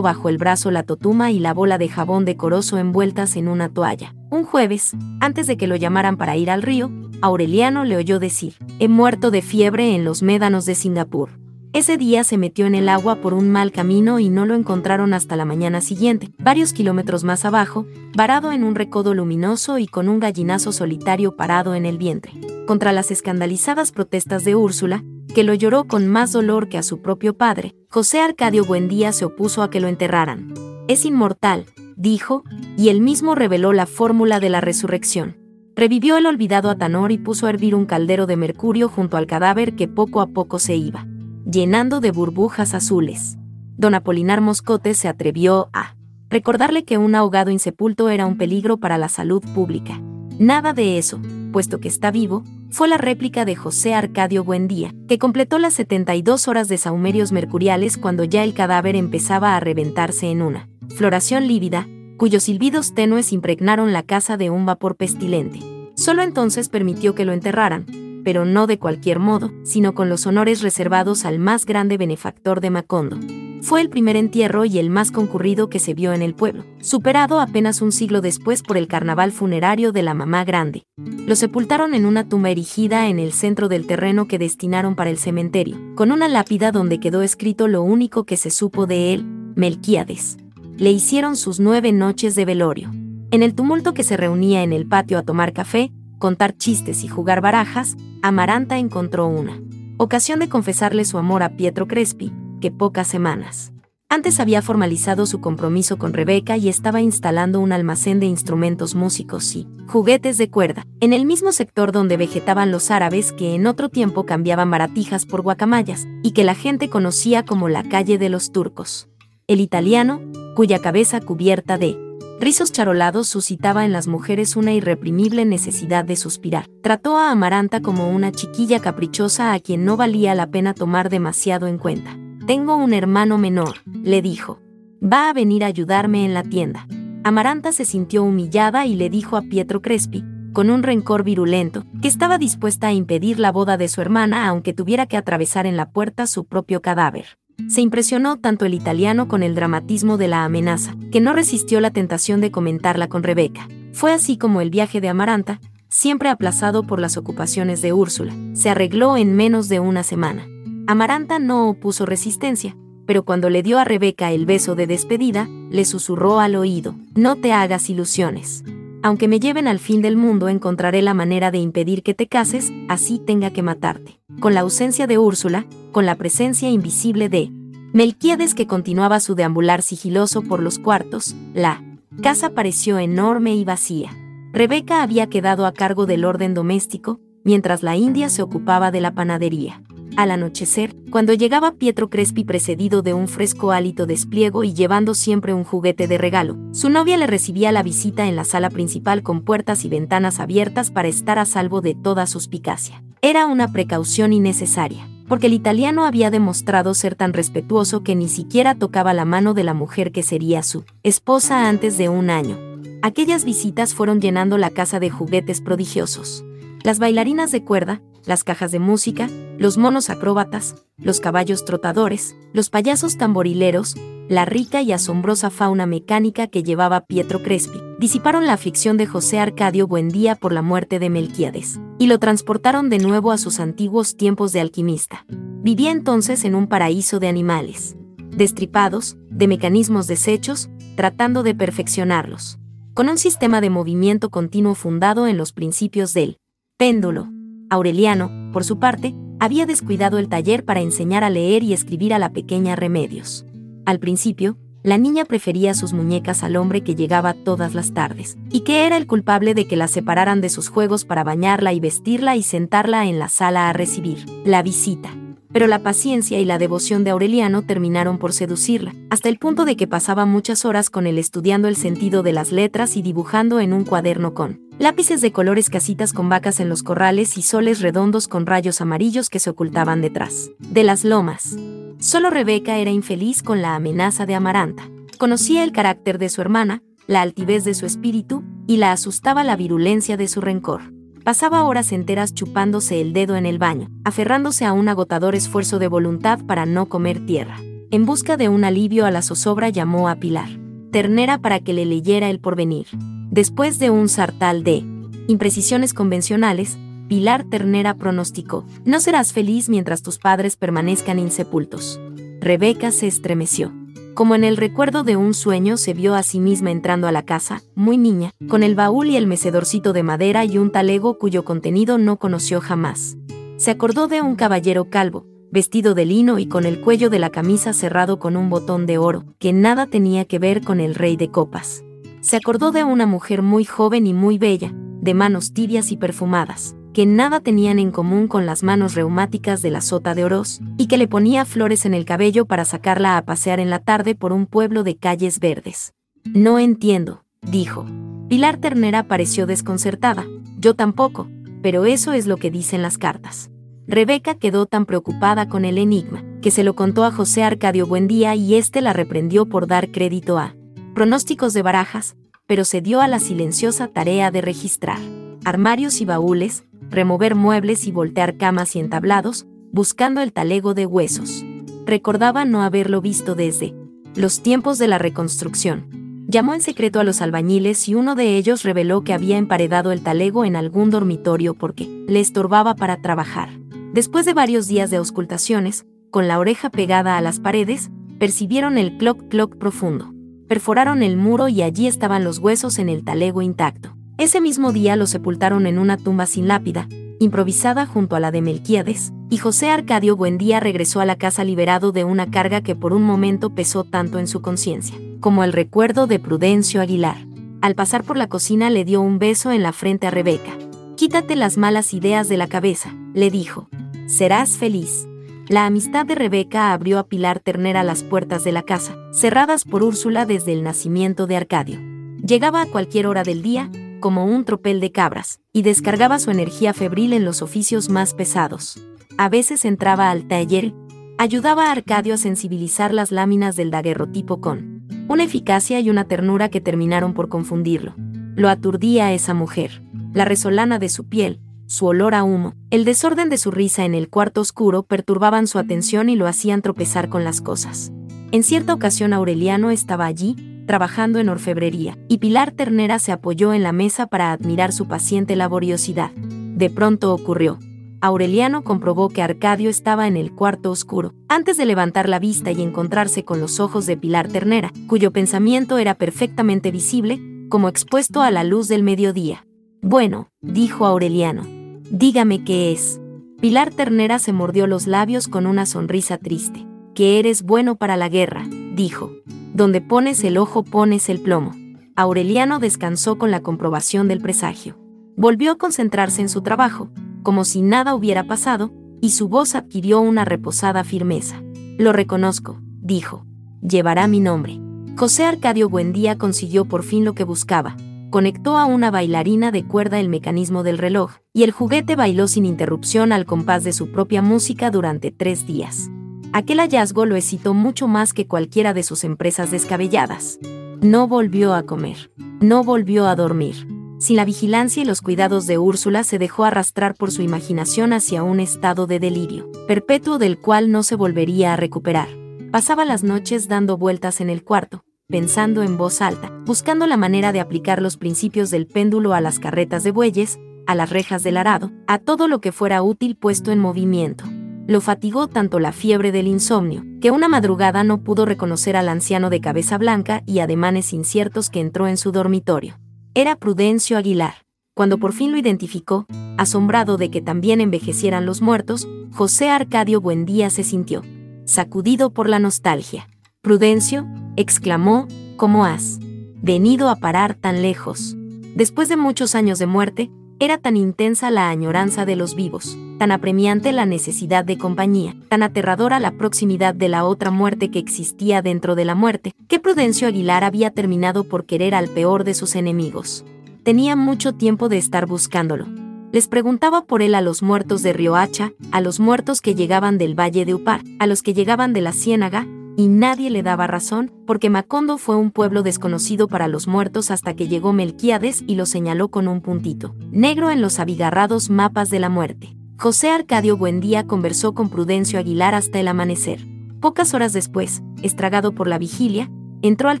bajo 0.00 0.28
el 0.28 0.38
brazo 0.38 0.70
la 0.70 0.84
totuma 0.84 1.32
y 1.32 1.40
la 1.40 1.52
bola 1.52 1.76
de 1.76 1.88
jabón 1.88 2.24
decoroso 2.24 2.78
envueltas 2.78 3.34
en 3.34 3.48
una 3.48 3.68
toalla. 3.68 4.14
Un 4.30 4.44
jueves, 4.44 4.92
antes 5.20 5.48
de 5.48 5.56
que 5.56 5.66
lo 5.66 5.74
llamaran 5.74 6.16
para 6.16 6.36
ir 6.36 6.50
al 6.50 6.62
río, 6.62 6.92
Aureliano 7.20 7.84
le 7.84 7.96
oyó 7.96 8.20
decir, 8.20 8.54
he 8.78 8.86
muerto 8.86 9.32
de 9.32 9.42
fiebre 9.42 9.94
en 9.96 10.04
los 10.04 10.22
médanos 10.22 10.66
de 10.66 10.76
Singapur. 10.76 11.45
Ese 11.76 11.98
día 11.98 12.24
se 12.24 12.38
metió 12.38 12.64
en 12.64 12.74
el 12.74 12.88
agua 12.88 13.16
por 13.16 13.34
un 13.34 13.50
mal 13.50 13.70
camino 13.70 14.18
y 14.18 14.30
no 14.30 14.46
lo 14.46 14.54
encontraron 14.54 15.12
hasta 15.12 15.36
la 15.36 15.44
mañana 15.44 15.82
siguiente, 15.82 16.30
varios 16.38 16.72
kilómetros 16.72 17.22
más 17.22 17.44
abajo, 17.44 17.84
varado 18.16 18.50
en 18.50 18.64
un 18.64 18.74
recodo 18.74 19.12
luminoso 19.12 19.76
y 19.76 19.86
con 19.86 20.08
un 20.08 20.18
gallinazo 20.18 20.72
solitario 20.72 21.36
parado 21.36 21.74
en 21.74 21.84
el 21.84 21.98
vientre. 21.98 22.32
Contra 22.66 22.92
las 22.92 23.10
escandalizadas 23.10 23.92
protestas 23.92 24.42
de 24.44 24.54
Úrsula, 24.54 25.04
que 25.34 25.44
lo 25.44 25.52
lloró 25.52 25.84
con 25.84 26.08
más 26.08 26.32
dolor 26.32 26.70
que 26.70 26.78
a 26.78 26.82
su 26.82 27.02
propio 27.02 27.36
padre, 27.36 27.74
José 27.90 28.20
Arcadio 28.20 28.64
Buendía 28.64 29.12
se 29.12 29.26
opuso 29.26 29.62
a 29.62 29.68
que 29.68 29.80
lo 29.80 29.88
enterraran. 29.88 30.54
Es 30.88 31.04
inmortal, 31.04 31.66
dijo, 31.94 32.42
y 32.78 32.88
él 32.88 33.02
mismo 33.02 33.34
reveló 33.34 33.74
la 33.74 33.84
fórmula 33.84 34.40
de 34.40 34.48
la 34.48 34.62
resurrección. 34.62 35.36
Revivió 35.76 36.16
el 36.16 36.24
olvidado 36.24 36.70
Atanor 36.70 37.12
y 37.12 37.18
puso 37.18 37.46
a 37.46 37.50
hervir 37.50 37.74
un 37.74 37.84
caldero 37.84 38.24
de 38.24 38.38
mercurio 38.38 38.88
junto 38.88 39.18
al 39.18 39.26
cadáver 39.26 39.76
que 39.76 39.88
poco 39.88 40.22
a 40.22 40.28
poco 40.28 40.58
se 40.58 40.74
iba 40.74 41.06
llenando 41.50 42.00
de 42.00 42.10
burbujas 42.10 42.74
azules. 42.74 43.38
Don 43.76 43.94
Apolinar 43.94 44.40
Moscote 44.40 44.94
se 44.94 45.06
atrevió 45.06 45.68
a 45.72 45.94
recordarle 46.28 46.84
que 46.84 46.98
un 46.98 47.14
ahogado 47.14 47.50
insepulto 47.50 48.08
era 48.08 48.26
un 48.26 48.36
peligro 48.36 48.78
para 48.78 48.98
la 48.98 49.08
salud 49.08 49.42
pública. 49.54 50.00
Nada 50.38 50.72
de 50.72 50.98
eso, 50.98 51.20
puesto 51.52 51.78
que 51.78 51.88
está 51.88 52.10
vivo, 52.10 52.42
fue 52.70 52.88
la 52.88 52.98
réplica 52.98 53.44
de 53.44 53.54
José 53.54 53.94
Arcadio 53.94 54.42
Buendía, 54.42 54.92
que 55.08 55.18
completó 55.18 55.58
las 55.58 55.74
72 55.74 56.48
horas 56.48 56.68
de 56.68 56.78
saumerios 56.78 57.30
mercuriales 57.30 57.96
cuando 57.96 58.24
ya 58.24 58.42
el 58.42 58.52
cadáver 58.52 58.96
empezaba 58.96 59.56
a 59.56 59.60
reventarse 59.60 60.30
en 60.30 60.42
una 60.42 60.68
floración 60.96 61.46
lívida, 61.46 61.86
cuyos 62.16 62.44
silbidos 62.44 62.92
tenues 62.92 63.32
impregnaron 63.32 63.92
la 63.92 64.02
casa 64.02 64.36
de 64.36 64.50
un 64.50 64.66
vapor 64.66 64.96
pestilente. 64.96 65.60
Solo 65.94 66.22
entonces 66.22 66.68
permitió 66.68 67.14
que 67.14 67.24
lo 67.24 67.32
enterraran, 67.32 67.86
pero 68.26 68.44
no 68.44 68.66
de 68.66 68.80
cualquier 68.80 69.20
modo, 69.20 69.52
sino 69.62 69.94
con 69.94 70.08
los 70.08 70.26
honores 70.26 70.60
reservados 70.60 71.24
al 71.24 71.38
más 71.38 71.64
grande 71.64 71.96
benefactor 71.96 72.60
de 72.60 72.70
Macondo. 72.70 73.20
Fue 73.62 73.80
el 73.80 73.88
primer 73.88 74.16
entierro 74.16 74.64
y 74.64 74.80
el 74.80 74.90
más 74.90 75.12
concurrido 75.12 75.70
que 75.70 75.78
se 75.78 75.94
vio 75.94 76.12
en 76.12 76.22
el 76.22 76.34
pueblo, 76.34 76.64
superado 76.80 77.38
apenas 77.38 77.82
un 77.82 77.92
siglo 77.92 78.20
después 78.20 78.64
por 78.64 78.78
el 78.78 78.88
carnaval 78.88 79.30
funerario 79.30 79.92
de 79.92 80.02
la 80.02 80.12
Mamá 80.12 80.44
Grande. 80.44 80.82
Lo 80.96 81.36
sepultaron 81.36 81.94
en 81.94 82.04
una 82.04 82.28
tumba 82.28 82.50
erigida 82.50 83.06
en 83.08 83.20
el 83.20 83.30
centro 83.30 83.68
del 83.68 83.86
terreno 83.86 84.26
que 84.26 84.40
destinaron 84.40 84.96
para 84.96 85.10
el 85.10 85.18
cementerio, 85.18 85.78
con 85.94 86.10
una 86.10 86.26
lápida 86.26 86.72
donde 86.72 86.98
quedó 86.98 87.22
escrito 87.22 87.68
lo 87.68 87.82
único 87.82 88.24
que 88.24 88.36
se 88.36 88.50
supo 88.50 88.88
de 88.88 89.14
él, 89.14 89.24
Melquíades. 89.54 90.36
Le 90.78 90.90
hicieron 90.90 91.36
sus 91.36 91.60
nueve 91.60 91.92
noches 91.92 92.34
de 92.34 92.44
velorio. 92.44 92.90
En 93.30 93.44
el 93.44 93.54
tumulto 93.54 93.94
que 93.94 94.02
se 94.02 94.16
reunía 94.16 94.64
en 94.64 94.72
el 94.72 94.88
patio 94.88 95.16
a 95.16 95.22
tomar 95.22 95.52
café, 95.52 95.92
contar 96.18 96.56
chistes 96.56 97.04
y 97.04 97.08
jugar 97.08 97.40
barajas, 97.40 97.96
Amaranta 98.22 98.78
encontró 98.78 99.26
una 99.26 99.60
ocasión 99.98 100.40
de 100.40 100.48
confesarle 100.48 101.04
su 101.04 101.18
amor 101.18 101.42
a 101.42 101.56
Pietro 101.56 101.86
Crespi, 101.86 102.32
que 102.60 102.70
pocas 102.70 103.06
semanas 103.06 103.72
antes 104.08 104.38
había 104.38 104.62
formalizado 104.62 105.26
su 105.26 105.40
compromiso 105.40 105.98
con 105.98 106.12
Rebeca 106.12 106.56
y 106.56 106.68
estaba 106.68 107.00
instalando 107.00 107.58
un 107.58 107.72
almacén 107.72 108.20
de 108.20 108.26
instrumentos 108.26 108.94
músicos 108.94 109.56
y 109.56 109.66
juguetes 109.88 110.38
de 110.38 110.48
cuerda, 110.48 110.86
en 111.00 111.12
el 111.12 111.26
mismo 111.26 111.50
sector 111.50 111.90
donde 111.90 112.16
vegetaban 112.16 112.70
los 112.70 112.92
árabes 112.92 113.32
que 113.32 113.56
en 113.56 113.66
otro 113.66 113.88
tiempo 113.88 114.24
cambiaban 114.24 114.70
baratijas 114.70 115.26
por 115.26 115.42
guacamayas, 115.42 116.06
y 116.22 116.30
que 116.30 116.44
la 116.44 116.54
gente 116.54 116.88
conocía 116.88 117.44
como 117.44 117.68
la 117.68 117.82
calle 117.82 118.16
de 118.16 118.28
los 118.28 118.52
turcos. 118.52 119.08
El 119.48 119.60
italiano, 119.60 120.20
cuya 120.54 120.78
cabeza 120.78 121.20
cubierta 121.20 121.76
de 121.76 121.98
rizos 122.40 122.72
charolados 122.72 123.28
suscitaba 123.28 123.84
en 123.84 123.92
las 123.92 124.08
mujeres 124.08 124.56
una 124.56 124.72
irreprimible 124.72 125.44
necesidad 125.44 126.04
de 126.04 126.16
suspirar. 126.16 126.66
Trató 126.82 127.18
a 127.18 127.30
Amaranta 127.30 127.80
como 127.80 128.10
una 128.10 128.32
chiquilla 128.32 128.80
caprichosa 128.80 129.52
a 129.52 129.60
quien 129.60 129.84
no 129.84 129.96
valía 129.96 130.34
la 130.34 130.48
pena 130.48 130.74
tomar 130.74 131.10
demasiado 131.10 131.66
en 131.66 131.78
cuenta. 131.78 132.16
Tengo 132.46 132.76
un 132.76 132.94
hermano 132.94 133.38
menor, 133.38 133.76
le 133.86 134.22
dijo. 134.22 134.60
Va 135.02 135.28
a 135.28 135.32
venir 135.32 135.64
a 135.64 135.68
ayudarme 135.68 136.24
en 136.24 136.34
la 136.34 136.42
tienda. 136.42 136.86
Amaranta 137.24 137.72
se 137.72 137.84
sintió 137.84 138.22
humillada 138.22 138.86
y 138.86 138.94
le 138.94 139.10
dijo 139.10 139.36
a 139.36 139.42
Pietro 139.42 139.82
Crespi, 139.82 140.24
con 140.52 140.70
un 140.70 140.82
rencor 140.82 141.24
virulento, 141.24 141.84
que 142.00 142.08
estaba 142.08 142.38
dispuesta 142.38 142.86
a 142.86 142.92
impedir 142.92 143.38
la 143.40 143.50
boda 143.52 143.76
de 143.76 143.88
su 143.88 144.00
hermana 144.00 144.48
aunque 144.48 144.72
tuviera 144.72 145.06
que 145.06 145.16
atravesar 145.16 145.66
en 145.66 145.76
la 145.76 145.90
puerta 145.90 146.26
su 146.26 146.46
propio 146.46 146.80
cadáver. 146.80 147.36
Se 147.68 147.80
impresionó 147.80 148.36
tanto 148.36 148.64
el 148.64 148.74
italiano 148.74 149.28
con 149.28 149.42
el 149.42 149.54
dramatismo 149.54 150.16
de 150.18 150.28
la 150.28 150.44
amenaza, 150.44 150.94
que 151.10 151.20
no 151.20 151.32
resistió 151.32 151.80
la 151.80 151.90
tentación 151.90 152.40
de 152.40 152.50
comentarla 152.50 153.08
con 153.08 153.22
Rebeca. 153.22 153.68
Fue 153.92 154.12
así 154.12 154.36
como 154.36 154.60
el 154.60 154.70
viaje 154.70 155.00
de 155.00 155.08
Amaranta, 155.08 155.60
siempre 155.88 156.28
aplazado 156.28 156.84
por 156.84 157.00
las 157.00 157.16
ocupaciones 157.16 157.82
de 157.82 157.92
Úrsula, 157.92 158.34
se 158.54 158.70
arregló 158.70 159.16
en 159.16 159.34
menos 159.34 159.68
de 159.68 159.80
una 159.80 160.02
semana. 160.02 160.46
Amaranta 160.86 161.38
no 161.38 161.68
opuso 161.68 162.06
resistencia, 162.06 162.76
pero 163.06 163.24
cuando 163.24 163.50
le 163.50 163.62
dio 163.62 163.78
a 163.78 163.84
Rebeca 163.84 164.32
el 164.32 164.46
beso 164.46 164.74
de 164.74 164.86
despedida, 164.86 165.48
le 165.70 165.84
susurró 165.84 166.40
al 166.40 166.56
oído, 166.56 166.94
no 167.14 167.36
te 167.36 167.52
hagas 167.52 167.90
ilusiones 167.90 168.64
aunque 169.02 169.28
me 169.28 169.40
lleven 169.40 169.68
al 169.68 169.78
fin 169.78 170.02
del 170.02 170.16
mundo 170.16 170.48
encontraré 170.48 171.02
la 171.02 171.14
manera 171.14 171.50
de 171.50 171.58
impedir 171.58 172.02
que 172.02 172.14
te 172.14 172.26
cases, 172.26 172.72
así 172.88 173.18
tenga 173.18 173.50
que 173.50 173.62
matarte. 173.62 174.20
Con 174.40 174.54
la 174.54 174.60
ausencia 174.60 175.06
de 175.06 175.18
Úrsula, 175.18 175.66
con 175.92 176.06
la 176.06 176.16
presencia 176.16 176.70
invisible 176.70 177.28
de 177.28 177.50
Melquiades 177.92 178.54
que 178.54 178.66
continuaba 178.66 179.20
su 179.20 179.34
deambular 179.34 179.80
sigiloso 179.80 180.42
por 180.42 180.60
los 180.60 180.78
cuartos, 180.78 181.34
la 181.54 181.82
casa 182.22 182.50
pareció 182.50 182.98
enorme 182.98 183.54
y 183.54 183.64
vacía. 183.64 184.10
Rebeca 184.52 185.02
había 185.02 185.28
quedado 185.28 185.64
a 185.64 185.72
cargo 185.72 186.04
del 186.04 186.24
orden 186.24 186.52
doméstico, 186.52 187.20
mientras 187.42 187.82
la 187.82 187.96
India 187.96 188.28
se 188.28 188.42
ocupaba 188.42 188.90
de 188.90 189.00
la 189.00 189.14
panadería. 189.14 189.82
Al 190.16 190.30
anochecer, 190.30 190.96
cuando 191.10 191.34
llegaba 191.34 191.72
Pietro 191.72 192.08
Crespi 192.08 192.44
precedido 192.44 193.02
de 193.02 193.12
un 193.12 193.28
fresco 193.28 193.70
hálito 193.70 194.06
despliego 194.06 194.64
y 194.64 194.72
llevando 194.72 195.12
siempre 195.12 195.52
un 195.52 195.62
juguete 195.62 196.08
de 196.08 196.16
regalo, 196.16 196.56
su 196.72 196.88
novia 196.88 197.18
le 197.18 197.26
recibía 197.26 197.70
la 197.70 197.82
visita 197.82 198.26
en 198.26 198.34
la 198.34 198.44
sala 198.44 198.70
principal 198.70 199.22
con 199.22 199.42
puertas 199.42 199.84
y 199.84 199.90
ventanas 199.90 200.40
abiertas 200.40 200.90
para 200.90 201.08
estar 201.08 201.38
a 201.38 201.44
salvo 201.44 201.82
de 201.82 201.94
toda 201.94 202.26
suspicacia. 202.26 203.02
Era 203.20 203.46
una 203.46 203.72
precaución 203.72 204.32
innecesaria, 204.32 205.06
porque 205.28 205.48
el 205.48 205.52
italiano 205.52 206.06
había 206.06 206.30
demostrado 206.30 206.94
ser 206.94 207.14
tan 207.14 207.34
respetuoso 207.34 208.02
que 208.02 208.14
ni 208.14 208.28
siquiera 208.28 208.74
tocaba 208.74 209.12
la 209.12 209.26
mano 209.26 209.52
de 209.52 209.64
la 209.64 209.74
mujer 209.74 210.12
que 210.12 210.22
sería 210.22 210.62
su 210.62 210.84
esposa 211.02 211.68
antes 211.68 211.98
de 211.98 212.08
un 212.08 212.30
año. 212.30 212.58
Aquellas 213.02 213.44
visitas 213.44 213.92
fueron 213.92 214.22
llenando 214.22 214.56
la 214.56 214.70
casa 214.70 214.98
de 214.98 215.10
juguetes 215.10 215.60
prodigiosos. 215.60 216.45
Las 216.86 217.00
bailarinas 217.00 217.50
de 217.50 217.64
cuerda, 217.64 218.00
las 218.26 218.44
cajas 218.44 218.70
de 218.70 218.78
música, 218.78 219.28
los 219.58 219.76
monos 219.76 220.08
acróbatas, 220.08 220.84
los 220.98 221.18
caballos 221.18 221.64
trotadores, 221.64 222.36
los 222.52 222.70
payasos 222.70 223.18
tamborileros, 223.18 223.96
la 224.28 224.44
rica 224.44 224.82
y 224.82 224.92
asombrosa 224.92 225.50
fauna 225.50 225.86
mecánica 225.86 226.46
que 226.46 226.62
llevaba 226.62 227.00
Pietro 227.00 227.42
Crespi, 227.42 227.80
disiparon 227.98 228.46
la 228.46 228.52
aflicción 228.52 228.98
de 228.98 229.06
José 229.06 229.40
Arcadio 229.40 229.88
Buendía 229.88 230.36
por 230.36 230.52
la 230.52 230.62
muerte 230.62 231.00
de 231.00 231.10
Melquiades, 231.10 231.80
y 231.98 232.06
lo 232.06 232.20
transportaron 232.20 232.88
de 232.88 232.98
nuevo 232.98 233.32
a 233.32 233.38
sus 233.38 233.58
antiguos 233.58 234.16
tiempos 234.16 234.52
de 234.52 234.60
alquimista. 234.60 235.26
Vivía 235.28 235.90
entonces 235.90 236.44
en 236.44 236.54
un 236.54 236.68
paraíso 236.68 237.18
de 237.18 237.26
animales, 237.26 237.96
destripados, 238.30 239.16
de 239.28 239.48
mecanismos 239.48 240.06
deshechos, 240.06 240.70
tratando 240.94 241.42
de 241.42 241.52
perfeccionarlos, 241.52 242.60
con 242.94 243.08
un 243.08 243.18
sistema 243.18 243.60
de 243.60 243.70
movimiento 243.70 244.30
continuo 244.30 244.76
fundado 244.76 245.26
en 245.26 245.36
los 245.36 245.52
principios 245.52 246.14
del 246.14 246.38
péndulo, 246.76 247.28
Aureliano, 247.70 248.30
por 248.52 248.62
su 248.64 248.78
parte, 248.78 249.14
había 249.40 249.66
descuidado 249.66 250.18
el 250.18 250.28
taller 250.28 250.64
para 250.64 250.80
enseñar 250.80 251.24
a 251.24 251.30
leer 251.30 251.62
y 251.62 251.72
escribir 251.72 252.12
a 252.12 252.18
la 252.18 252.32
pequeña 252.32 252.76
Remedios. 252.76 253.46
Al 253.86 253.98
principio, 253.98 254.58
la 254.82 254.98
niña 254.98 255.24
prefería 255.24 255.74
sus 255.74 255.92
muñecas 255.92 256.42
al 256.42 256.54
hombre 256.54 256.82
que 256.82 256.94
llegaba 256.94 257.34
todas 257.34 257.74
las 257.74 257.92
tardes, 257.92 258.36
y 258.50 258.60
que 258.60 258.86
era 258.86 258.96
el 258.98 259.06
culpable 259.06 259.54
de 259.54 259.66
que 259.66 259.76
la 259.76 259.88
separaran 259.88 260.40
de 260.40 260.48
sus 260.48 260.68
juegos 260.68 261.04
para 261.04 261.24
bañarla 261.24 261.72
y 261.72 261.80
vestirla 261.80 262.36
y 262.36 262.42
sentarla 262.42 263.06
en 263.06 263.18
la 263.18 263.28
sala 263.28 263.68
a 263.68 263.72
recibir 263.72 264.24
la 264.44 264.62
visita. 264.62 265.10
Pero 265.56 265.68
la 265.68 265.78
paciencia 265.78 266.38
y 266.38 266.44
la 266.44 266.58
devoción 266.58 267.02
de 267.02 267.08
Aureliano 267.08 267.62
terminaron 267.62 268.18
por 268.18 268.34
seducirla, 268.34 268.94
hasta 269.08 269.30
el 269.30 269.38
punto 269.38 269.64
de 269.64 269.74
que 269.74 269.86
pasaba 269.86 270.26
muchas 270.26 270.66
horas 270.66 270.90
con 270.90 271.06
él 271.06 271.16
estudiando 271.16 271.66
el 271.66 271.76
sentido 271.76 272.22
de 272.22 272.34
las 272.34 272.52
letras 272.52 272.94
y 272.94 273.00
dibujando 273.00 273.58
en 273.58 273.72
un 273.72 273.84
cuaderno 273.84 274.34
con 274.34 274.60
lápices 274.78 275.22
de 275.22 275.32
colores 275.32 275.70
casitas 275.70 276.12
con 276.12 276.28
vacas 276.28 276.60
en 276.60 276.68
los 276.68 276.82
corrales 276.82 277.38
y 277.38 277.42
soles 277.42 277.80
redondos 277.80 278.28
con 278.28 278.44
rayos 278.44 278.82
amarillos 278.82 279.30
que 279.30 279.38
se 279.38 279.48
ocultaban 279.48 280.02
detrás 280.02 280.50
de 280.58 280.84
las 280.84 281.06
lomas. 281.06 281.56
Solo 282.00 282.28
Rebeca 282.28 282.76
era 282.76 282.90
infeliz 282.90 283.42
con 283.42 283.62
la 283.62 283.76
amenaza 283.76 284.26
de 284.26 284.34
Amaranta. 284.34 284.90
Conocía 285.16 285.64
el 285.64 285.72
carácter 285.72 286.18
de 286.18 286.28
su 286.28 286.42
hermana, 286.42 286.82
la 287.06 287.22
altivez 287.22 287.64
de 287.64 287.72
su 287.72 287.86
espíritu, 287.86 288.44
y 288.66 288.76
la 288.76 288.92
asustaba 288.92 289.42
la 289.42 289.56
virulencia 289.56 290.18
de 290.18 290.28
su 290.28 290.42
rencor. 290.42 290.95
Pasaba 291.26 291.64
horas 291.64 291.90
enteras 291.90 292.34
chupándose 292.34 293.00
el 293.00 293.12
dedo 293.12 293.34
en 293.34 293.46
el 293.46 293.58
baño, 293.58 293.88
aferrándose 294.04 294.64
a 294.64 294.72
un 294.72 294.88
agotador 294.88 295.34
esfuerzo 295.34 295.80
de 295.80 295.88
voluntad 295.88 296.38
para 296.46 296.66
no 296.66 296.86
comer 296.86 297.26
tierra. 297.26 297.58
En 297.90 298.06
busca 298.06 298.36
de 298.36 298.48
un 298.48 298.62
alivio 298.62 299.06
a 299.06 299.10
la 299.10 299.22
zozobra 299.22 299.68
llamó 299.68 300.08
a 300.08 300.14
Pilar, 300.14 300.48
ternera 300.92 301.38
para 301.38 301.58
que 301.58 301.72
le 301.72 301.84
leyera 301.84 302.30
el 302.30 302.38
porvenir. 302.38 302.86
Después 303.28 303.80
de 303.80 303.90
un 303.90 304.08
sartal 304.08 304.62
de 304.62 304.84
imprecisiones 305.26 305.94
convencionales, 305.94 306.78
Pilar 307.08 307.42
Ternera 307.42 307.94
pronosticó, 307.94 308.64
no 308.84 309.00
serás 309.00 309.32
feliz 309.32 309.68
mientras 309.68 310.02
tus 310.02 310.18
padres 310.18 310.54
permanezcan 310.54 311.18
insepultos. 311.18 312.00
Rebeca 312.38 312.92
se 312.92 313.08
estremeció. 313.08 313.72
Como 314.16 314.34
en 314.34 314.42
el 314.42 314.56
recuerdo 314.56 315.04
de 315.04 315.16
un 315.16 315.32
sueño 315.32 315.76
se 315.76 315.94
vio 315.94 316.16
a 316.16 316.24
sí 316.24 316.40
misma 316.40 316.72
entrando 316.72 317.06
a 317.06 317.12
la 317.12 317.22
casa, 317.22 317.62
muy 317.76 317.98
niña, 317.98 318.32
con 318.48 318.64
el 318.64 318.74
baúl 318.74 319.10
y 319.10 319.16
el 319.16 319.28
mecedorcito 319.28 319.92
de 319.92 320.02
madera 320.02 320.44
y 320.44 320.58
un 320.58 320.72
talego 320.72 321.18
cuyo 321.18 321.44
contenido 321.44 321.98
no 321.98 322.18
conoció 322.18 322.60
jamás. 322.60 323.16
Se 323.58 323.70
acordó 323.70 324.08
de 324.08 324.22
un 324.22 324.34
caballero 324.34 324.90
calvo, 324.90 325.26
vestido 325.52 325.94
de 325.94 326.06
lino 326.06 326.40
y 326.40 326.46
con 326.46 326.66
el 326.66 326.80
cuello 326.80 327.10
de 327.10 327.20
la 327.20 327.30
camisa 327.30 327.72
cerrado 327.72 328.18
con 328.18 328.36
un 328.36 328.50
botón 328.50 328.86
de 328.86 328.98
oro, 328.98 329.24
que 329.38 329.52
nada 329.52 329.86
tenía 329.86 330.24
que 330.24 330.40
ver 330.40 330.62
con 330.62 330.80
el 330.80 330.96
rey 330.96 331.16
de 331.16 331.30
copas 331.30 331.84
se 332.26 332.34
acordó 332.34 332.72
de 332.72 332.82
una 332.82 333.06
mujer 333.06 333.40
muy 333.40 333.64
joven 333.64 334.04
y 334.08 334.12
muy 334.12 334.36
bella, 334.36 334.72
de 334.74 335.14
manos 335.14 335.52
tibias 335.52 335.92
y 335.92 335.96
perfumadas, 335.96 336.74
que 336.96 337.04
nada 337.04 337.40
tenían 337.40 337.78
en 337.78 337.90
común 337.90 338.26
con 338.26 338.46
las 338.46 338.62
manos 338.62 338.94
reumáticas 338.94 339.60
de 339.60 339.70
la 339.70 339.82
sota 339.82 340.14
de 340.14 340.24
Oroz, 340.24 340.60
y 340.78 340.86
que 340.86 340.96
le 340.96 341.06
ponía 341.06 341.44
flores 341.44 341.84
en 341.84 341.92
el 341.92 342.06
cabello 342.06 342.46
para 342.46 342.64
sacarla 342.64 343.18
a 343.18 343.22
pasear 343.26 343.60
en 343.60 343.68
la 343.68 343.80
tarde 343.80 344.14
por 344.14 344.32
un 344.32 344.46
pueblo 344.46 344.82
de 344.82 344.96
calles 344.96 345.38
verdes. 345.38 345.92
No 346.24 346.58
entiendo, 346.58 347.22
dijo. 347.42 347.84
Pilar 348.30 348.56
Ternera 348.56 349.02
pareció 349.02 349.44
desconcertada. 349.44 350.24
Yo 350.58 350.72
tampoco, 350.72 351.28
pero 351.60 351.84
eso 351.84 352.14
es 352.14 352.26
lo 352.26 352.38
que 352.38 352.50
dicen 352.50 352.80
las 352.80 352.96
cartas. 352.96 353.50
Rebeca 353.86 354.34
quedó 354.34 354.64
tan 354.64 354.86
preocupada 354.86 355.50
con 355.50 355.66
el 355.66 355.76
enigma, 355.76 356.24
que 356.40 356.50
se 356.50 356.64
lo 356.64 356.76
contó 356.76 357.04
a 357.04 357.12
José 357.12 357.44
Arcadio 357.44 357.86
Buendía 357.86 358.34
y 358.36 358.54
éste 358.54 358.80
la 358.80 358.94
reprendió 358.94 359.44
por 359.44 359.66
dar 359.66 359.90
crédito 359.90 360.38
a 360.38 360.56
pronósticos 360.94 361.52
de 361.52 361.60
barajas, 361.60 362.16
pero 362.46 362.64
se 362.64 362.80
dio 362.80 363.02
a 363.02 363.06
la 363.06 363.18
silenciosa 363.18 363.86
tarea 363.86 364.30
de 364.30 364.40
registrar 364.40 364.98
armarios 365.46 366.00
y 366.00 366.04
baúles, 366.04 366.64
remover 366.90 367.34
muebles 367.34 367.86
y 367.86 367.92
voltear 367.92 368.36
camas 368.36 368.76
y 368.76 368.80
entablados, 368.80 369.46
buscando 369.72 370.20
el 370.20 370.32
talego 370.32 370.74
de 370.74 370.86
huesos. 370.86 371.44
Recordaba 371.84 372.44
no 372.44 372.62
haberlo 372.62 373.00
visto 373.00 373.34
desde 373.34 373.74
los 374.14 374.42
tiempos 374.42 374.78
de 374.78 374.88
la 374.88 374.98
reconstrucción. 374.98 376.24
Llamó 376.26 376.54
en 376.54 376.60
secreto 376.60 376.98
a 376.98 377.04
los 377.04 377.22
albañiles 377.22 377.88
y 377.88 377.94
uno 377.94 378.14
de 378.14 378.36
ellos 378.36 378.62
reveló 378.62 379.02
que 379.02 379.12
había 379.12 379.38
emparedado 379.38 379.92
el 379.92 380.00
talego 380.00 380.44
en 380.44 380.56
algún 380.56 380.90
dormitorio 380.90 381.54
porque 381.54 381.88
le 382.08 382.20
estorbaba 382.20 382.74
para 382.74 383.00
trabajar. 383.00 383.50
Después 383.92 384.26
de 384.26 384.34
varios 384.34 384.66
días 384.66 384.90
de 384.90 384.96
auscultaciones, 384.96 385.86
con 386.10 386.28
la 386.28 386.38
oreja 386.38 386.70
pegada 386.70 387.16
a 387.16 387.20
las 387.20 387.40
paredes, 387.40 387.90
percibieron 388.18 388.78
el 388.78 388.96
cloc 388.96 389.28
cloc 389.28 389.56
profundo 389.56 390.16
perforaron 390.48 391.02
el 391.02 391.16
muro 391.16 391.48
y 391.48 391.62
allí 391.62 391.86
estaban 391.86 392.24
los 392.24 392.38
huesos 392.38 392.78
en 392.78 392.88
el 392.88 393.04
talego 393.04 393.42
intacto. 393.42 393.96
Ese 394.18 394.40
mismo 394.40 394.72
día 394.72 394.96
lo 394.96 395.06
sepultaron 395.06 395.66
en 395.66 395.78
una 395.78 395.98
tumba 395.98 396.24
sin 396.24 396.48
lápida, 396.48 396.88
improvisada 397.18 397.84
junto 397.84 398.16
a 398.16 398.20
la 398.20 398.30
de 398.30 398.40
Melquiades, 398.40 399.12
y 399.28 399.36
José 399.36 399.68
Arcadio 399.68 400.16
Buendía 400.16 400.58
regresó 400.58 401.00
a 401.00 401.04
la 401.04 401.16
casa 401.16 401.44
liberado 401.44 401.92
de 401.92 402.04
una 402.04 402.30
carga 402.30 402.62
que 402.62 402.74
por 402.74 402.94
un 402.94 403.02
momento 403.02 403.54
pesó 403.54 403.84
tanto 403.84 404.18
en 404.18 404.26
su 404.26 404.40
conciencia, 404.40 404.96
como 405.20 405.44
el 405.44 405.52
recuerdo 405.52 406.06
de 406.06 406.18
Prudencio 406.18 406.80
Aguilar. 406.80 407.26
Al 407.60 407.74
pasar 407.74 408.04
por 408.04 408.16
la 408.16 408.28
cocina 408.28 408.70
le 408.70 408.86
dio 408.86 409.02
un 409.02 409.18
beso 409.18 409.52
en 409.52 409.62
la 409.62 409.72
frente 409.72 410.06
a 410.06 410.10
Rebeca. 410.10 410.52
Quítate 410.96 411.36
las 411.36 411.58
malas 411.58 411.92
ideas 411.92 412.28
de 412.28 412.38
la 412.38 412.46
cabeza, 412.46 412.94
le 413.12 413.30
dijo. 413.30 413.68
Serás 414.06 414.56
feliz. 414.56 415.06
La 415.48 415.66
amistad 415.66 416.06
de 416.06 416.14
Rebeca 416.14 416.72
abrió 416.72 416.98
a 416.98 417.06
Pilar 417.06 417.40
Ternera 417.40 417.84
las 417.84 418.02
puertas 418.02 418.44
de 418.44 418.52
la 418.52 418.62
casa, 418.62 418.96
cerradas 419.12 419.64
por 419.64 419.82
Úrsula 419.82 420.24
desde 420.24 420.54
el 420.54 420.62
nacimiento 420.62 421.26
de 421.26 421.36
Arcadio. 421.36 421.80
Llegaba 422.24 422.62
a 422.62 422.66
cualquier 422.66 423.06
hora 423.06 423.22
del 423.22 423.42
día, 423.42 423.70
como 424.00 424.24
un 424.24 424.44
tropel 424.44 424.80
de 424.80 424.92
cabras, 424.92 425.40
y 425.52 425.62
descargaba 425.62 426.18
su 426.18 426.30
energía 426.30 426.72
febril 426.74 427.12
en 427.12 427.24
los 427.24 427.42
oficios 427.42 427.88
más 427.88 428.14
pesados. 428.14 428.80
A 429.18 429.28
veces 429.28 429.64
entraba 429.64 430.10
al 430.10 430.28
taller, 430.28 430.74
ayudaba 431.18 431.68
a 431.68 431.72
Arcadio 431.72 432.14
a 432.14 432.18
sensibilizar 432.18 432.92
las 432.92 433.10
láminas 433.12 433.56
del 433.56 433.70
daguerrotipo 433.70 434.40
con 434.40 434.76
una 435.08 435.24
eficacia 435.24 435.80
y 435.80 435.90
una 435.90 436.04
ternura 436.04 436.48
que 436.48 436.60
terminaron 436.60 437.14
por 437.14 437.28
confundirlo. 437.28 437.94
Lo 438.34 438.48
aturdía 438.48 439.06
a 439.06 439.12
esa 439.12 439.34
mujer. 439.34 439.82
La 440.12 440.24
resolana 440.24 440.78
de 440.78 440.88
su 440.88 441.08
piel, 441.08 441.40
su 441.66 441.86
olor 441.86 442.14
a 442.14 442.24
humo, 442.24 442.54
el 442.70 442.84
desorden 442.84 443.28
de 443.28 443.38
su 443.38 443.50
risa 443.50 443.84
en 443.84 443.94
el 443.94 444.08
cuarto 444.08 444.40
oscuro 444.40 444.82
perturbaban 444.82 445.46
su 445.46 445.58
atención 445.58 446.08
y 446.08 446.16
lo 446.16 446.26
hacían 446.26 446.62
tropezar 446.62 447.08
con 447.08 447.24
las 447.24 447.40
cosas. 447.40 447.92
En 448.32 448.42
cierta 448.42 448.74
ocasión 448.74 449.12
Aureliano 449.12 449.70
estaba 449.70 450.06
allí, 450.06 450.36
trabajando 450.66 451.18
en 451.18 451.28
orfebrería, 451.28 451.96
y 452.08 452.18
Pilar 452.18 452.50
Ternera 452.50 452.98
se 452.98 453.12
apoyó 453.12 453.54
en 453.54 453.62
la 453.62 453.72
mesa 453.72 454.06
para 454.06 454.32
admirar 454.32 454.72
su 454.72 454.86
paciente 454.86 455.36
laboriosidad. 455.36 456.10
De 456.12 456.70
pronto 456.70 457.14
ocurrió. 457.14 457.58
Aureliano 458.00 458.62
comprobó 458.62 459.08
que 459.08 459.22
Arcadio 459.22 459.70
estaba 459.70 460.06
en 460.06 460.16
el 460.16 460.32
cuarto 460.32 460.70
oscuro, 460.70 461.14
antes 461.28 461.56
de 461.56 461.64
levantar 461.64 462.08
la 462.08 462.18
vista 462.18 462.52
y 462.52 462.62
encontrarse 462.62 463.24
con 463.24 463.40
los 463.40 463.58
ojos 463.58 463.86
de 463.86 463.96
Pilar 463.96 464.28
Ternera, 464.28 464.72
cuyo 464.86 465.12
pensamiento 465.12 465.78
era 465.78 465.94
perfectamente 465.94 466.70
visible, 466.70 467.20
como 467.48 467.68
expuesto 467.68 468.22
a 468.22 468.30
la 468.30 468.44
luz 468.44 468.68
del 468.68 468.82
mediodía. 468.82 469.46
Bueno, 469.82 470.30
dijo 470.40 470.84
Aureliano. 470.84 471.42
Dígame 471.90 472.44
qué 472.44 472.72
es. 472.72 473.00
Pilar 473.40 473.70
Ternera 473.70 474.18
se 474.18 474.32
mordió 474.32 474.66
los 474.66 474.86
labios 474.86 475.28
con 475.28 475.46
una 475.46 475.66
sonrisa 475.66 476.18
triste. 476.18 476.66
Que 476.94 477.18
eres 477.18 477.42
bueno 477.42 477.76
para 477.76 477.96
la 477.96 478.08
guerra, 478.08 478.46
dijo. 478.74 479.12
Donde 479.56 479.80
pones 479.80 480.22
el 480.22 480.36
ojo 480.36 480.64
pones 480.64 481.08
el 481.08 481.18
plomo. 481.18 481.52
Aureliano 481.96 482.58
descansó 482.58 483.16
con 483.16 483.30
la 483.30 483.40
comprobación 483.40 484.06
del 484.06 484.20
presagio. 484.20 484.76
Volvió 485.16 485.52
a 485.52 485.56
concentrarse 485.56 486.20
en 486.20 486.28
su 486.28 486.42
trabajo, 486.42 486.90
como 487.22 487.46
si 487.46 487.62
nada 487.62 487.94
hubiera 487.94 488.24
pasado, 488.24 488.70
y 489.00 489.12
su 489.12 489.30
voz 489.30 489.54
adquirió 489.54 490.02
una 490.02 490.26
reposada 490.26 490.84
firmeza. 490.84 491.42
Lo 491.78 491.94
reconozco, 491.94 492.60
dijo. 492.82 493.24
Llevará 493.62 494.06
mi 494.08 494.20
nombre. 494.20 494.60
José 494.94 495.24
Arcadio 495.24 495.70
Buendía 495.70 496.18
consiguió 496.18 496.66
por 496.66 496.82
fin 496.82 497.06
lo 497.06 497.14
que 497.14 497.24
buscaba. 497.24 497.78
Conectó 498.10 498.58
a 498.58 498.66
una 498.66 498.90
bailarina 498.90 499.52
de 499.52 499.64
cuerda 499.64 500.00
el 500.00 500.10
mecanismo 500.10 500.64
del 500.64 500.76
reloj, 500.76 501.12
y 501.32 501.44
el 501.44 501.50
juguete 501.50 501.96
bailó 501.96 502.28
sin 502.28 502.44
interrupción 502.44 503.10
al 503.10 503.24
compás 503.24 503.64
de 503.64 503.72
su 503.72 503.90
propia 503.90 504.20
música 504.20 504.70
durante 504.70 505.12
tres 505.12 505.46
días. 505.46 505.88
Aquel 506.36 506.60
hallazgo 506.60 507.06
lo 507.06 507.16
excitó 507.16 507.54
mucho 507.54 507.88
más 507.88 508.12
que 508.12 508.26
cualquiera 508.26 508.74
de 508.74 508.82
sus 508.82 509.04
empresas 509.04 509.50
descabelladas. 509.50 510.38
No 510.82 511.08
volvió 511.08 511.54
a 511.54 511.62
comer. 511.62 512.10
No 512.42 512.62
volvió 512.62 513.06
a 513.06 513.16
dormir. 513.16 513.66
Sin 513.98 514.16
la 514.16 514.26
vigilancia 514.26 514.82
y 514.82 514.84
los 514.84 515.00
cuidados 515.00 515.46
de 515.46 515.56
Úrsula 515.56 516.04
se 516.04 516.18
dejó 516.18 516.44
arrastrar 516.44 516.94
por 516.94 517.10
su 517.10 517.22
imaginación 517.22 517.94
hacia 517.94 518.22
un 518.22 518.38
estado 518.40 518.86
de 518.86 518.98
delirio, 518.98 519.50
perpetuo 519.66 520.18
del 520.18 520.38
cual 520.38 520.70
no 520.70 520.82
se 520.82 520.94
volvería 520.94 521.54
a 521.54 521.56
recuperar. 521.56 522.08
Pasaba 522.52 522.84
las 522.84 523.02
noches 523.02 523.48
dando 523.48 523.78
vueltas 523.78 524.20
en 524.20 524.28
el 524.28 524.44
cuarto, 524.44 524.84
pensando 525.08 525.62
en 525.62 525.78
voz 525.78 526.02
alta, 526.02 526.30
buscando 526.44 526.86
la 526.86 526.98
manera 526.98 527.32
de 527.32 527.40
aplicar 527.40 527.80
los 527.80 527.96
principios 527.96 528.50
del 528.50 528.66
péndulo 528.66 529.14
a 529.14 529.22
las 529.22 529.38
carretas 529.38 529.84
de 529.84 529.90
bueyes, 529.90 530.38
a 530.66 530.74
las 530.74 530.90
rejas 530.90 531.22
del 531.22 531.38
arado, 531.38 531.72
a 531.86 531.96
todo 531.96 532.28
lo 532.28 532.42
que 532.42 532.52
fuera 532.52 532.82
útil 532.82 533.16
puesto 533.16 533.52
en 533.52 533.58
movimiento. 533.58 534.26
Lo 534.68 534.80
fatigó 534.80 535.28
tanto 535.28 535.60
la 535.60 535.70
fiebre 535.70 536.10
del 536.10 536.26
insomnio, 536.26 536.84
que 537.00 537.12
una 537.12 537.28
madrugada 537.28 537.84
no 537.84 538.02
pudo 538.02 538.24
reconocer 538.24 538.76
al 538.76 538.88
anciano 538.88 539.30
de 539.30 539.40
cabeza 539.40 539.78
blanca 539.78 540.24
y 540.26 540.40
ademanes 540.40 540.92
inciertos 540.92 541.50
que 541.50 541.60
entró 541.60 541.86
en 541.86 541.96
su 541.96 542.10
dormitorio. 542.10 542.80
Era 543.14 543.36
Prudencio 543.36 543.96
Aguilar. 543.96 544.34
Cuando 544.74 544.98
por 544.98 545.12
fin 545.12 545.30
lo 545.30 545.38
identificó, 545.38 546.04
asombrado 546.36 546.96
de 546.96 547.10
que 547.12 547.22
también 547.22 547.60
envejecieran 547.60 548.26
los 548.26 548.42
muertos, 548.42 548.88
José 549.12 549.50
Arcadio 549.50 550.00
Buendía 550.00 550.50
se 550.50 550.64
sintió, 550.64 551.02
sacudido 551.44 552.10
por 552.10 552.28
la 552.28 552.40
nostalgia. 552.40 553.08
Prudencio, 553.42 554.04
exclamó, 554.34 555.06
¿cómo 555.36 555.64
has 555.64 556.00
venido 556.42 556.90
a 556.90 556.96
parar 556.96 557.34
tan 557.34 557.62
lejos? 557.62 558.16
Después 558.56 558.88
de 558.88 558.96
muchos 558.96 559.36
años 559.36 559.60
de 559.60 559.66
muerte, 559.66 560.10
era 560.40 560.58
tan 560.58 560.76
intensa 560.76 561.30
la 561.30 561.50
añoranza 561.50 562.04
de 562.04 562.16
los 562.16 562.34
vivos, 562.34 562.76
tan 562.98 563.12
apremiante 563.12 563.72
la 563.72 563.86
necesidad 563.86 564.44
de 564.44 564.58
compañía, 564.58 565.16
tan 565.28 565.42
aterradora 565.42 566.00
la 566.00 566.12
proximidad 566.12 566.74
de 566.74 566.88
la 566.88 567.04
otra 567.04 567.30
muerte 567.30 567.70
que 567.70 567.78
existía 567.78 568.42
dentro 568.42 568.74
de 568.74 568.84
la 568.84 568.94
muerte, 568.94 569.32
que 569.48 569.60
Prudencio 569.60 570.08
Aguilar 570.08 570.44
había 570.44 570.70
terminado 570.70 571.24
por 571.24 571.46
querer 571.46 571.74
al 571.74 571.88
peor 571.88 572.24
de 572.24 572.34
sus 572.34 572.56
enemigos. 572.56 573.24
Tenía 573.62 573.96
mucho 573.96 574.32
tiempo 574.32 574.68
de 574.68 574.78
estar 574.78 575.06
buscándolo. 575.06 575.66
Les 576.12 576.28
preguntaba 576.28 576.84
por 576.84 577.02
él 577.02 577.14
a 577.14 577.20
los 577.20 577.42
muertos 577.42 577.82
de 577.82 577.92
Riohacha, 577.92 578.52
a 578.70 578.80
los 578.80 579.00
muertos 579.00 579.40
que 579.40 579.54
llegaban 579.54 579.98
del 579.98 580.18
Valle 580.18 580.44
de 580.44 580.54
Upar, 580.54 580.82
a 580.98 581.06
los 581.06 581.22
que 581.22 581.34
llegaban 581.34 581.72
de 581.72 581.80
la 581.80 581.92
Ciénaga, 581.92 582.46
y 582.76 582.88
nadie 582.88 583.30
le 583.30 583.42
daba 583.42 583.66
razón, 583.66 584.12
porque 584.26 584.50
Macondo 584.50 584.98
fue 584.98 585.16
un 585.16 585.30
pueblo 585.30 585.62
desconocido 585.62 586.28
para 586.28 586.46
los 586.46 586.68
muertos 586.68 587.10
hasta 587.10 587.34
que 587.34 587.48
llegó 587.48 587.72
Melquíades 587.72 588.44
y 588.46 588.54
lo 588.54 588.66
señaló 588.66 589.08
con 589.08 589.28
un 589.28 589.40
puntito, 589.40 589.94
negro 590.10 590.50
en 590.50 590.60
los 590.60 590.78
abigarrados 590.78 591.50
mapas 591.50 591.90
de 591.90 592.00
la 592.00 592.08
muerte. 592.08 592.56
José 592.78 593.10
Arcadio 593.10 593.56
Buendía 593.56 594.06
conversó 594.06 594.54
con 594.54 594.68
Prudencio 594.68 595.18
Aguilar 595.18 595.54
hasta 595.54 595.80
el 595.80 595.88
amanecer. 595.88 596.46
Pocas 596.80 597.14
horas 597.14 597.32
después, 597.32 597.82
estragado 598.02 598.52
por 598.52 598.68
la 598.68 598.78
vigilia, 598.78 599.30
entró 599.62 599.88
al 599.88 600.00